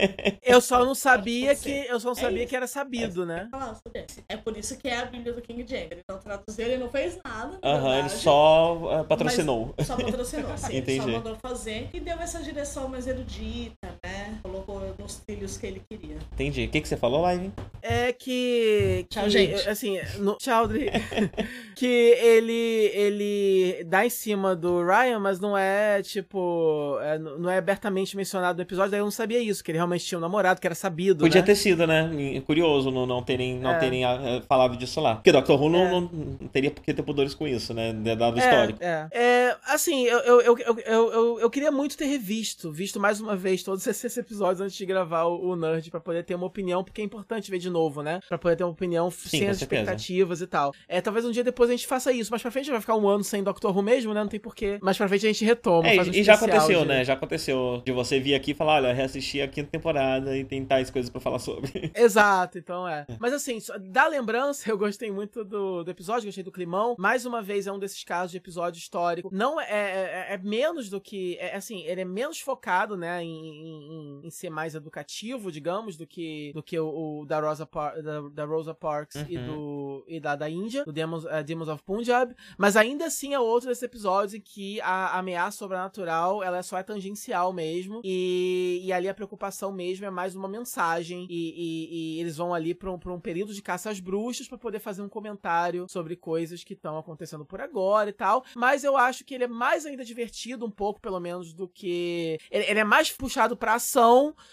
Eu 0.42 0.60
só 0.62 0.84
não 0.84 0.94
sabia 0.94 1.48
Pode 1.48 1.60
que. 1.60 1.70
Eu 1.88 2.00
só 2.00 2.08
não 2.08 2.16
É 2.18 2.20
sabia 2.22 2.38
isso. 2.38 2.48
que 2.48 2.56
era 2.56 2.66
sabido, 2.66 3.26
né? 3.26 3.48
sobre 3.84 4.06
isso. 4.08 4.20
É 4.28 4.36
por 4.36 4.56
isso 4.56 4.78
que 4.78 4.88
é 4.88 4.98
a 4.98 5.04
Bíblia 5.04 5.32
do 5.34 5.42
King 5.42 5.64
James. 5.68 5.88
Ele 5.90 6.02
não 6.08 6.18
traduziu, 6.18 6.64
ele 6.66 6.78
não 6.78 6.88
fez 6.88 7.18
nada. 7.24 7.58
na 7.62 7.68
Aham, 7.70 7.88
ele 7.92 8.02
verdade. 8.02 8.10
Só 8.30 8.76
uh, 8.76 9.04
patrocinou. 9.04 9.74
Mas 9.76 9.86
só 9.86 9.96
patrocinou, 9.96 10.56
sim. 10.56 10.76
Entendi. 10.78 11.02
só 11.02 11.08
mandou 11.08 11.36
fazer 11.36 11.90
e 11.92 12.00
deu 12.00 12.18
essa 12.18 12.40
direção 12.42 12.88
mais 12.88 13.06
erudita, 13.06 13.88
né? 14.04 14.19
Colocou 14.42 14.80
nos 14.98 15.16
trilhos 15.16 15.56
que 15.56 15.66
ele 15.66 15.82
queria. 15.88 16.16
Entendi. 16.32 16.64
O 16.64 16.68
que, 16.68 16.80
que 16.80 16.88
você 16.88 16.96
falou, 16.96 17.22
Live? 17.22 17.50
É 17.82 18.12
que. 18.12 19.06
Tchau, 19.08 19.24
que, 19.24 19.30
gente. 19.30 19.68
Assim, 19.68 19.98
no, 20.18 20.34
tchau, 20.36 20.66
Dri. 20.68 20.90
que 21.76 21.86
ele. 21.86 22.90
Ele 22.94 23.84
dá 23.84 24.04
em 24.04 24.10
cima 24.10 24.54
do 24.54 24.84
Ryan, 24.84 25.18
mas 25.18 25.40
não 25.40 25.56
é, 25.56 26.02
tipo. 26.02 26.98
é, 27.02 27.18
não 27.18 27.50
é 27.50 27.58
abertamente 27.58 28.16
mencionado 28.16 28.56
no 28.56 28.62
episódio, 28.62 28.90
daí 28.90 29.00
eu 29.00 29.04
não 29.04 29.10
sabia 29.10 29.40
isso, 29.40 29.62
que 29.62 29.70
ele 29.70 29.78
realmente 29.78 30.04
tinha 30.04 30.18
um 30.18 30.20
namorado, 30.20 30.60
que 30.60 30.66
era 30.66 30.74
sabido. 30.74 31.20
Podia 31.24 31.40
né? 31.40 31.46
ter 31.46 31.54
sido, 31.54 31.86
né? 31.86 32.10
Curioso 32.46 32.90
não, 32.90 33.06
não 33.06 33.22
terem, 33.22 33.58
não 33.58 33.70
É. 33.72 33.78
terem 33.78 34.04
ah, 34.04 34.42
falado 34.48 34.76
disso 34.76 35.00
lá. 35.00 35.16
Porque 35.16 35.32
Doctor 35.32 35.60
Who 35.60 35.68
não, 35.68 35.86
É. 35.86 35.90
não, 35.90 36.00
não 36.02 36.48
teria 36.48 36.70
por 36.70 36.82
que 36.82 36.92
ter 36.92 37.02
pudores 37.02 37.34
com 37.34 37.46
isso, 37.46 37.72
né? 37.74 37.92
Dado 37.92 38.36
o 38.36 38.40
É, 38.40 38.44
histórico. 38.44 38.78
É, 38.82 39.08
É, 39.12 39.56
assim, 39.66 40.04
eu, 40.04 40.18
eu, 40.20 40.40
eu, 40.40 40.58
eu, 40.58 40.78
eu, 40.78 41.12
eu, 41.12 41.40
eu 41.40 41.50
queria 41.50 41.70
muito 41.70 41.96
ter 41.96 42.06
revisto, 42.06 42.70
visto 42.70 42.98
mais 43.00 43.20
uma 43.20 43.36
vez 43.36 43.62
todos 43.62 43.86
esses 43.86 44.09
episódios 44.16 44.60
antes 44.60 44.76
de 44.76 44.86
gravar 44.86 45.24
o, 45.24 45.50
o 45.50 45.56
Nerd, 45.56 45.90
pra 45.90 46.00
poder 46.00 46.24
ter 46.24 46.34
uma 46.34 46.46
opinião, 46.46 46.82
porque 46.84 47.00
é 47.00 47.04
importante 47.04 47.50
ver 47.50 47.58
de 47.58 47.70
novo, 47.70 48.02
né? 48.02 48.20
Pra 48.28 48.38
poder 48.38 48.56
ter 48.56 48.64
uma 48.64 48.72
opinião 48.72 49.10
sem 49.10 49.44
com 49.44 49.50
as 49.50 49.58
certeza. 49.58 49.82
expectativas 49.82 50.40
e 50.40 50.46
tal. 50.46 50.72
É, 50.88 51.00
talvez 51.00 51.24
um 51.24 51.30
dia 51.30 51.44
depois 51.44 51.68
a 51.70 51.72
gente 51.72 51.86
faça 51.86 52.12
isso, 52.12 52.30
mas 52.30 52.42
pra 52.42 52.50
frente 52.50 52.70
vai 52.70 52.80
ficar 52.80 52.96
um 52.96 53.08
ano 53.08 53.24
sem 53.24 53.42
Doctor 53.42 53.76
Who 53.76 53.82
mesmo, 53.82 54.12
né? 54.14 54.20
Não 54.20 54.28
tem 54.28 54.40
porquê. 54.40 54.78
Mas 54.82 54.96
pra 54.96 55.08
frente 55.08 55.26
a 55.26 55.32
gente 55.32 55.44
retoma, 55.44 55.88
É, 55.88 56.00
um 56.00 56.04
e 56.04 56.22
já 56.22 56.34
aconteceu, 56.34 56.80
de- 56.82 56.86
né? 56.88 57.04
Já 57.04 57.14
aconteceu 57.14 57.82
de 57.84 57.92
você 57.92 58.18
vir 58.20 58.34
aqui 58.34 58.50
e 58.52 58.54
falar, 58.54 58.74
olha, 58.76 58.92
reassistir 58.92 59.42
a 59.42 59.48
quinta 59.48 59.70
temporada 59.70 60.36
e 60.36 60.44
tem 60.44 60.64
tais 60.64 60.90
coisas 60.90 61.10
pra 61.10 61.20
falar 61.20 61.38
sobre. 61.38 61.70
Exato, 61.94 62.58
então 62.58 62.86
é. 62.88 63.06
Mas 63.18 63.32
assim, 63.32 63.58
da 63.80 64.06
lembrança, 64.06 64.68
eu 64.70 64.78
gostei 64.78 65.10
muito 65.10 65.44
do, 65.44 65.82
do 65.84 65.90
episódio, 65.90 66.26
gostei 66.26 66.44
do 66.44 66.52
climão. 66.52 66.94
Mais 66.98 67.24
uma 67.26 67.42
vez, 67.42 67.66
é 67.66 67.72
um 67.72 67.78
desses 67.78 68.02
casos 68.04 68.30
de 68.32 68.36
episódio 68.38 68.78
histórico. 68.78 69.28
Não 69.32 69.60
é, 69.60 69.64
é, 69.70 70.26
é- 70.30 70.34
é 70.34 70.38
menos 70.38 70.88
do 70.90 71.00
que. 71.00 71.36
É, 71.38 71.56
assim, 71.56 71.82
ele 71.84 72.00
é 72.00 72.04
menos 72.04 72.40
focado, 72.40 72.96
né, 72.96 73.22
em, 73.22 73.28
em- 73.28 73.99
em- 74.00 74.26
em 74.26 74.30
ser 74.30 74.50
mais 74.50 74.74
educativo, 74.74 75.50
digamos, 75.52 75.96
do 75.96 76.06
que, 76.06 76.52
do 76.54 76.62
que 76.62 76.78
o, 76.78 77.20
o 77.20 77.26
da, 77.26 77.40
Rosa 77.40 77.66
Par- 77.66 78.00
da, 78.02 78.20
da 78.28 78.44
Rosa 78.44 78.74
Parks 78.74 79.16
e, 79.28 79.36
Uhum. 79.36 79.46
do, 79.46 80.04
e 80.08 80.20
da, 80.20 80.34
da 80.36 80.48
Índia, 80.48 80.84
do 80.84 80.92
Demons, 80.92 81.24
eh, 81.26 81.42
Demons 81.42 81.68
of 81.68 81.82
Punjab. 81.84 82.34
Mas 82.58 82.76
ainda 82.76 83.06
assim 83.06 83.34
é 83.34 83.40
outro 83.40 83.68
desses 83.68 83.82
episódios 83.82 84.34
em 84.34 84.40
que 84.40 84.80
a 84.80 85.18
ameaça 85.18 85.58
sobrenatural 85.58 86.42
ela 86.42 86.62
só 86.62 86.78
é 86.78 86.82
tangencial 86.82 87.52
mesmo. 87.52 88.00
E, 88.04 88.80
e 88.84 88.92
ali 88.92 89.08
a 89.08 89.14
preocupação 89.14 89.72
mesmo 89.72 90.06
é 90.06 90.10
mais 90.10 90.34
uma 90.34 90.48
mensagem. 90.48 91.26
E, 91.28 91.50
e- 91.50 92.16
e 92.16 92.20
eles 92.20 92.36
vão 92.36 92.52
ali 92.54 92.74
pra 92.74 92.90
um, 92.92 92.98
pra 92.98 93.12
um 93.12 93.20
período 93.20 93.52
de 93.54 93.62
caça 93.62 93.90
às 93.90 94.00
bruxas 94.00 94.48
pra 94.48 94.58
poder 94.58 94.78
fazer 94.78 95.02
um 95.02 95.08
comentário 95.08 95.86
sobre 95.88 96.16
coisas 96.16 96.62
que 96.64 96.74
estão 96.74 96.96
acontecendo 96.98 97.44
por 97.44 97.60
agora 97.60 98.10
e 98.10 98.12
tal. 98.12 98.44
Mas 98.54 98.84
eu 98.84 98.96
acho 98.96 99.24
que 99.24 99.34
ele 99.34 99.44
é 99.44 99.48
mais 99.48 99.84
ainda 99.86 100.04
divertido, 100.04 100.64
um 100.64 100.70
pouco, 100.70 101.00
pelo 101.00 101.20
menos, 101.20 101.52
do 101.52 101.68
que. 101.68 102.38
Ele, 102.50 102.64
ele 102.66 102.80
é 102.80 102.84
mais 102.84 103.10
puxado 103.10 103.56
pra 103.56 103.74
ação 103.74 103.89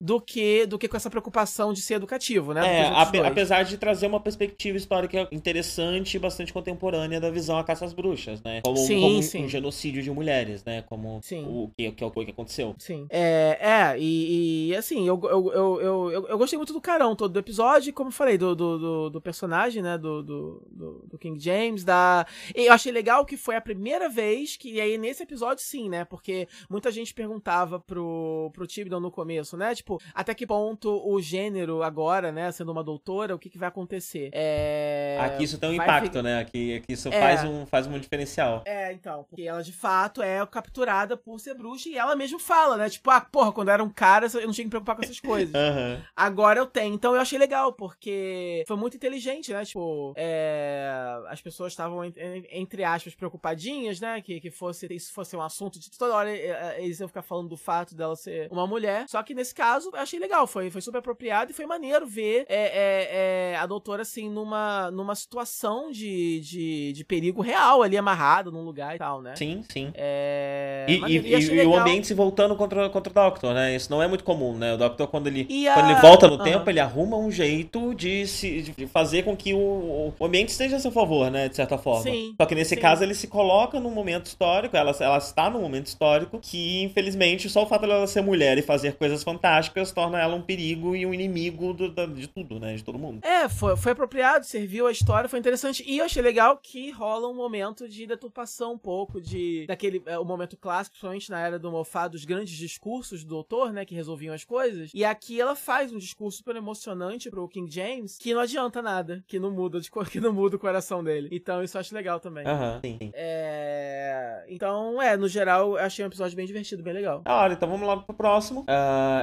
do 0.02 0.20
que, 0.22 0.66
do 0.66 0.78
que 0.78 0.88
com 0.88 0.98
essa 0.98 1.10
preocupação 1.10 1.74
de 1.74 1.82
ser 1.82 1.96
educativo, 1.96 2.54
né? 2.54 2.82
É, 2.82 2.88
ape- 2.88 3.20
apesar 3.20 3.64
de 3.64 3.78
trazer 3.78 4.08
uma 4.08 4.20
perspectiva 4.20 4.78
histórica 4.78 5.28
interessante 5.32 6.16
e 6.16 6.20
bastante 6.20 6.54
contemporânea 6.54 7.20
da 7.20 7.30
visão 7.30 7.58
à 7.58 7.64
caça 7.64 7.86
às 7.86 7.94
bruxas, 7.94 8.42
né? 8.44 8.62
Como, 8.62 8.78
Sim, 8.78 9.02
como 9.02 9.18
um- 9.18 9.22
sim. 9.22 9.46
um 9.46 9.50
genocídio 9.50 10.02
de 10.02 10.12
mulheres, 10.12 10.64
né? 10.64 10.82
Como 10.84 11.20
Sim. 11.24 11.46
o 11.48 11.72
que, 11.78 11.92
que 11.92 12.04
é 12.04 12.08
o 12.08 12.12
que 12.12 12.32
aconteceu. 12.32 12.76
Sim. 12.78 13.06
É, 13.10 13.58
é 13.62 14.00
e, 14.00 14.70
e, 14.70 14.76
assim, 14.76 15.08
eu, 15.08 15.20
eu, 15.24 15.52
eu, 15.54 15.82
eu, 15.82 16.12
eu, 16.12 16.28
eu 16.28 16.38
gostei 16.38 16.58
muito 16.58 16.74
do 16.74 16.82
carão 16.82 17.16
todo 17.16 17.34
do 17.34 17.40
episódio, 17.40 17.94
como 17.94 18.10
eu 18.10 18.14
falei, 18.14 18.38
do, 18.38 18.56
do, 18.56 18.78
do, 18.78 19.10
do 19.10 19.22
personagem, 19.22 19.82
né, 19.82 19.98
do, 19.98 20.24
do, 20.24 20.68
do, 20.72 21.06
do 21.10 21.18
King 21.18 21.40
James, 21.40 21.84
da... 21.84 22.26
e 22.56 22.66
Eu 22.66 22.74
achei 22.74 22.92
legal 22.92 23.26
que 23.26 23.38
foi 23.38 23.56
a 23.56 23.62
primeira 23.62 24.10
vez 24.10 24.56
que, 24.58 24.74
e 24.74 24.82
aí 24.82 24.98
nesse 24.98 25.24
episódio 25.24 25.64
sim, 25.64 25.90
né, 25.90 26.06
porque 26.06 26.48
muita 26.70 26.92
gente 26.92 27.14
perguntava 27.14 27.80
pro, 27.80 28.52
pro 28.54 28.68
Tibidon 28.68 29.00
no 29.00 29.12
começo, 29.12 29.27
né, 29.58 29.74
tipo, 29.76 30.02
até 30.14 30.34
que 30.34 30.46
ponto 30.48 30.90
o 31.08 31.22
gênero 31.22 31.84
agora, 31.84 32.32
né, 32.32 32.52
sendo 32.52 32.72
uma 32.72 32.84
doutora, 32.84 33.36
o 33.36 33.40
que 33.40 33.50
que 33.50 33.58
vai 33.58 33.68
acontecer? 33.70 34.30
É... 34.34 35.18
Aqui 35.22 35.44
isso 35.44 35.58
tem 35.58 35.70
um 35.72 35.76
vai 35.78 35.86
impacto, 35.86 36.14
fi- 36.18 36.22
né? 36.22 36.40
Aqui, 36.40 36.76
aqui 36.76 36.94
isso 36.94 37.10
É. 37.10 37.20
faz, 37.20 37.44
um, 37.44 37.66
faz 37.66 37.88
um 37.88 38.00
diferencial. 38.00 38.64
É, 38.66 38.92
então, 38.94 39.26
porque 39.30 39.44
ela 39.44 39.62
de 39.64 39.74
fato 39.74 40.22
é 40.22 40.46
capturada 40.46 41.16
por 41.18 41.40
ser 41.40 41.54
bruxa 41.54 41.90
e 41.90 41.98
ela 41.98 42.16
mesmo 42.16 42.40
fala, 42.40 42.78
né? 42.78 42.90
Tipo, 42.90 43.10
ah, 43.12 43.22
porra, 43.22 43.52
quando 43.52 43.68
eu 43.70 43.74
era 43.74 43.84
um 43.84 43.90
cara, 43.90 44.28
eu 44.34 44.46
não 44.46 44.54
tinha 44.54 44.64
que 44.64 44.66
me 44.66 44.70
preocupar 44.70 44.96
com 44.96 45.04
essas 45.04 45.20
coisas. 45.20 45.54
Aham. 45.56 46.02
Agora 46.16 46.60
eu 46.60 46.66
tenho. 46.66 46.94
Então 46.94 47.14
eu 47.16 47.22
achei 47.22 47.38
legal, 47.38 47.74
porque 47.74 48.64
foi 48.68 48.78
muito 48.78 48.96
inteligente, 48.98 49.52
né? 49.52 49.64
Tipo, 49.66 50.14
é, 50.16 50.90
as 51.28 51.42
pessoas 51.42 51.74
estavam, 51.74 52.04
en- 52.06 52.14
en- 52.18 52.48
entre 52.52 52.84
aspas, 52.84 53.14
preocupadinhas, 53.16 54.00
né? 54.00 54.22
Que, 54.22 54.40
que 54.40 54.50
fosse, 54.52 54.88
isso 54.92 55.14
fosse 55.14 55.36
um 55.36 55.42
assunto 55.42 55.80
de 55.80 55.90
toda 55.98 56.14
hora 56.16 56.30
é, 56.36 56.48
é, 56.78 56.84
eles 56.84 57.00
iam 57.00 57.08
ficar 57.08 57.22
falando 57.22 57.50
do 57.50 57.58
fato 57.58 57.96
dela 57.96 58.16
ser 58.16 58.48
uma 58.52 58.66
mulher. 58.68 59.06
Só 59.08 59.17
que 59.24 59.34
nesse 59.34 59.54
caso 59.54 59.90
eu 59.94 60.00
achei 60.00 60.20
legal, 60.20 60.46
foi, 60.48 60.70
foi 60.70 60.82
super 60.82 61.00
apropriado 61.00 61.52
e 61.52 61.54
foi 61.54 61.66
maneiro 61.66 62.06
ver 62.08 62.46
é, 62.50 62.56
é, 62.58 63.52
é, 63.54 63.58
a 63.58 63.66
doutora 63.66 64.02
assim 64.02 64.30
numa, 64.30 64.90
numa 64.92 65.16
situação 65.16 65.92
de, 65.92 66.40
de, 66.42 66.94
de 66.94 67.04
perigo 67.06 67.42
real 67.42 67.82
ali 67.84 67.98
amarrada 67.98 68.52
num 68.52 68.64
lugar 68.64 68.96
e 68.96 69.00
tal, 69.00 69.22
né? 69.22 69.36
Sim, 69.36 69.64
sim. 69.72 69.92
É, 69.94 70.86
E, 70.90 70.98
maneiro. 71.00 71.28
e- 71.28 71.62
e 71.64 71.66
o 71.66 71.76
ambiente 71.76 72.08
se 72.08 72.14
voltando 72.14 72.56
contra, 72.56 72.90
contra 72.90 73.12
o 73.12 73.14
Doctor, 73.14 73.54
né? 73.54 73.76
Isso 73.76 73.90
não 73.92 74.02
é 74.02 74.08
muito 74.08 74.24
comum, 74.24 74.54
né? 74.58 74.74
O 74.74 74.78
Doctor, 74.78 75.08
quando 75.08 75.28
ele, 75.28 75.48
a- 75.70 75.74
quando 75.74 75.86
ele 75.90 76.02
volta 76.02 76.28
no 76.28 76.36
Aham. 76.36 76.44
tempo, 76.44 76.70
ele 76.70 76.80
arruma 76.80 77.18
um 77.18 77.32
jeito 77.32 77.94
de, 77.96 78.26
se, 78.28 78.62
de 78.62 78.88
fazer 78.88 79.24
com 79.24 79.36
que 79.36 79.54
o, 79.54 80.14
o 80.20 80.26
ambiente 80.26 80.50
esteja 80.50 80.76
a 80.76 80.80
seu 80.80 80.92
favor, 80.92 81.30
né? 81.32 81.48
De 81.50 81.56
certa 81.56 81.78
forma. 81.78 82.04
Sim, 82.04 82.34
Só 82.40 82.46
que 82.46 82.56
nesse 82.56 82.76
sim. 82.76 82.82
caso 82.82 83.04
ele 83.04 83.14
se 83.14 83.28
coloca 83.28 83.80
num 83.80 83.92
momento 83.92 84.26
histórico, 84.26 84.76
ela, 84.76 84.96
ela 85.00 85.18
está 85.18 85.50
num 85.50 85.62
momento 85.62 85.88
histórico 85.88 86.40
que, 86.42 86.82
infelizmente, 86.84 87.50
só 87.50 87.64
o 87.64 87.68
fato 87.68 87.82
dela 87.88 88.08
ser 88.08 88.22
mulher 88.22 88.58
e 88.58 88.62
fazer 88.62 88.94
coisas 88.96 89.07
fantásticas 89.24 89.92
torna 89.92 90.20
ela 90.20 90.36
um 90.36 90.42
perigo 90.42 90.96
e 90.96 91.06
um 91.06 91.14
inimigo 91.14 91.74
do- 91.74 91.92
da- 91.92 92.06
de 92.06 92.28
tudo, 92.28 92.60
né? 92.60 92.76
De 92.76 92.84
todo 92.84 92.98
mundo. 93.00 93.20
É, 93.26 93.48
foi, 93.50 93.76
foi 93.78 93.92
apropriado, 93.92 94.46
serviu 94.46 94.88
a 94.88 94.92
história, 94.92 95.30
foi 95.30 95.40
interessante. 95.40 95.84
E 95.88 95.98
eu 96.00 96.06
achei 96.06 96.22
legal 96.22 96.58
que 96.58 96.92
rola 96.92 97.28
um 97.28 97.36
momento 97.36 97.88
de 97.88 98.06
deturpação 98.08 98.74
um 98.74 98.78
pouco, 98.78 99.20
de 99.22 99.66
daquele 99.68 100.02
é, 100.06 100.18
o 100.20 100.26
momento 100.26 100.58
clássico, 100.58 100.94
principalmente 100.94 101.30
na 101.30 101.40
era 101.40 101.60
do 101.60 101.72
Mofá, 101.72 102.08
dos 102.08 102.26
grandes 102.26 102.56
discursos 102.58 103.24
do 103.24 103.30
doutor, 103.30 103.72
né, 103.72 103.86
que 103.86 103.96
resolviam 103.96 104.34
as 104.34 104.44
coisas. 104.44 104.92
E 104.94 105.04
aqui 105.06 105.40
ela 105.40 105.56
faz 105.56 105.92
um 105.92 105.98
discurso 105.98 106.38
super 106.40 106.56
emocionante 106.56 107.30
pro 107.30 107.48
King 107.48 107.70
James, 107.72 108.18
que 108.18 108.34
não 108.34 108.42
adianta 108.42 108.82
nada, 108.82 109.24
que 109.28 109.40
não 109.40 109.52
muda, 109.52 109.80
de, 109.80 109.90
que 110.12 110.20
não 110.20 110.34
muda 110.34 110.56
o 110.56 110.60
coração 110.60 111.04
dele. 111.04 111.30
Então 111.32 111.64
isso 111.64 111.78
eu 111.78 111.82
acho 111.82 111.94
legal 111.94 112.20
também. 112.20 112.46
Aham, 112.46 112.80
sim, 112.84 112.98
sim. 113.00 113.12
É... 113.14 114.46
Então, 114.50 115.02
é, 115.02 115.16
no 115.18 115.28
geral, 115.28 115.78
eu 115.78 115.84
achei 115.84 116.04
um 116.04 116.08
episódio 116.08 116.36
bem 116.36 116.46
divertido, 116.46 116.82
bem 116.84 116.94
legal. 116.94 117.22
Da 117.22 117.36
hora, 117.36 117.54
então 117.54 117.70
vamos 117.70 117.88
lá 117.88 117.98
pro 117.98 118.16
próximo. 118.16 118.62
Uh, 118.62 118.66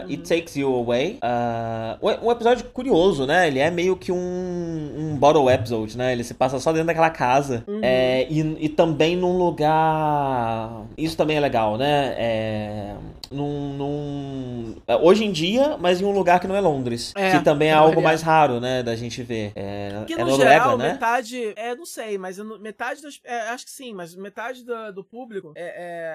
It 0.09 0.23
Takes 0.29 0.57
You 0.57 0.75
Away. 0.75 1.19
Uh, 1.23 2.27
um 2.27 2.31
episódio 2.31 2.65
curioso, 2.67 3.27
né? 3.27 3.49
Ele 3.49 3.59
é 3.59 3.71
meio 3.71 3.97
que 3.97 4.13
um, 4.13 4.17
um 4.17 5.17
bottle 5.17 5.51
episode, 5.51 5.97
né? 5.97 6.13
Ele 6.13 6.25
se 6.25 6.35
passa 6.35 6.59
só 6.59 6.73
dentro 6.73 6.87
daquela 6.87 7.11
casa. 7.11 7.65
É, 7.83 8.27
e, 8.31 8.41
e 8.61 8.69
também 8.69 9.17
num 9.17 9.39
lugar. 9.39 10.83
Isso 10.97 11.17
também 11.17 11.37
é 11.37 11.41
legal, 11.41 11.77
né? 11.77 12.15
É, 12.17 12.95
num, 13.35 13.73
num- 13.75 14.77
é, 14.87 14.97
Hoje 14.97 15.25
em 15.25 15.33
dia, 15.33 15.77
mas 15.79 16.01
em 16.01 16.05
um 16.05 16.13
lugar 16.13 16.41
que 16.41 16.47
não 16.47 16.57
é 16.57 16.61
Londres. 16.61 17.13
É, 17.17 17.33
que 17.39 17.45
também 17.45 17.69
é 17.69 17.73
algo 17.73 18.01
mais 18.03 18.23
raro, 18.23 18.61
né? 18.61 18.83
Da 18.83 18.95
gente 18.97 19.23
ver. 19.23 19.53
É, 19.55 20.05
Que 20.07 20.15
é 20.15 20.19
no 20.19 20.27
Noruega, 20.27 20.53
geral, 20.53 20.79
né? 20.79 20.93
metade. 20.93 21.53
É, 21.57 21.75
não 21.75 21.87
sei, 21.87 22.17
mas 22.19 22.39
metade 22.61 23.03
das. 23.03 23.21
é, 23.25 23.49
acho 23.51 23.65
que 23.65 23.71
sim, 23.71 23.93
mas 23.93 24.15
metade 24.15 24.65
da- 24.65 24.91
do 24.91 25.03
público. 25.05 25.53
É, 25.57 25.63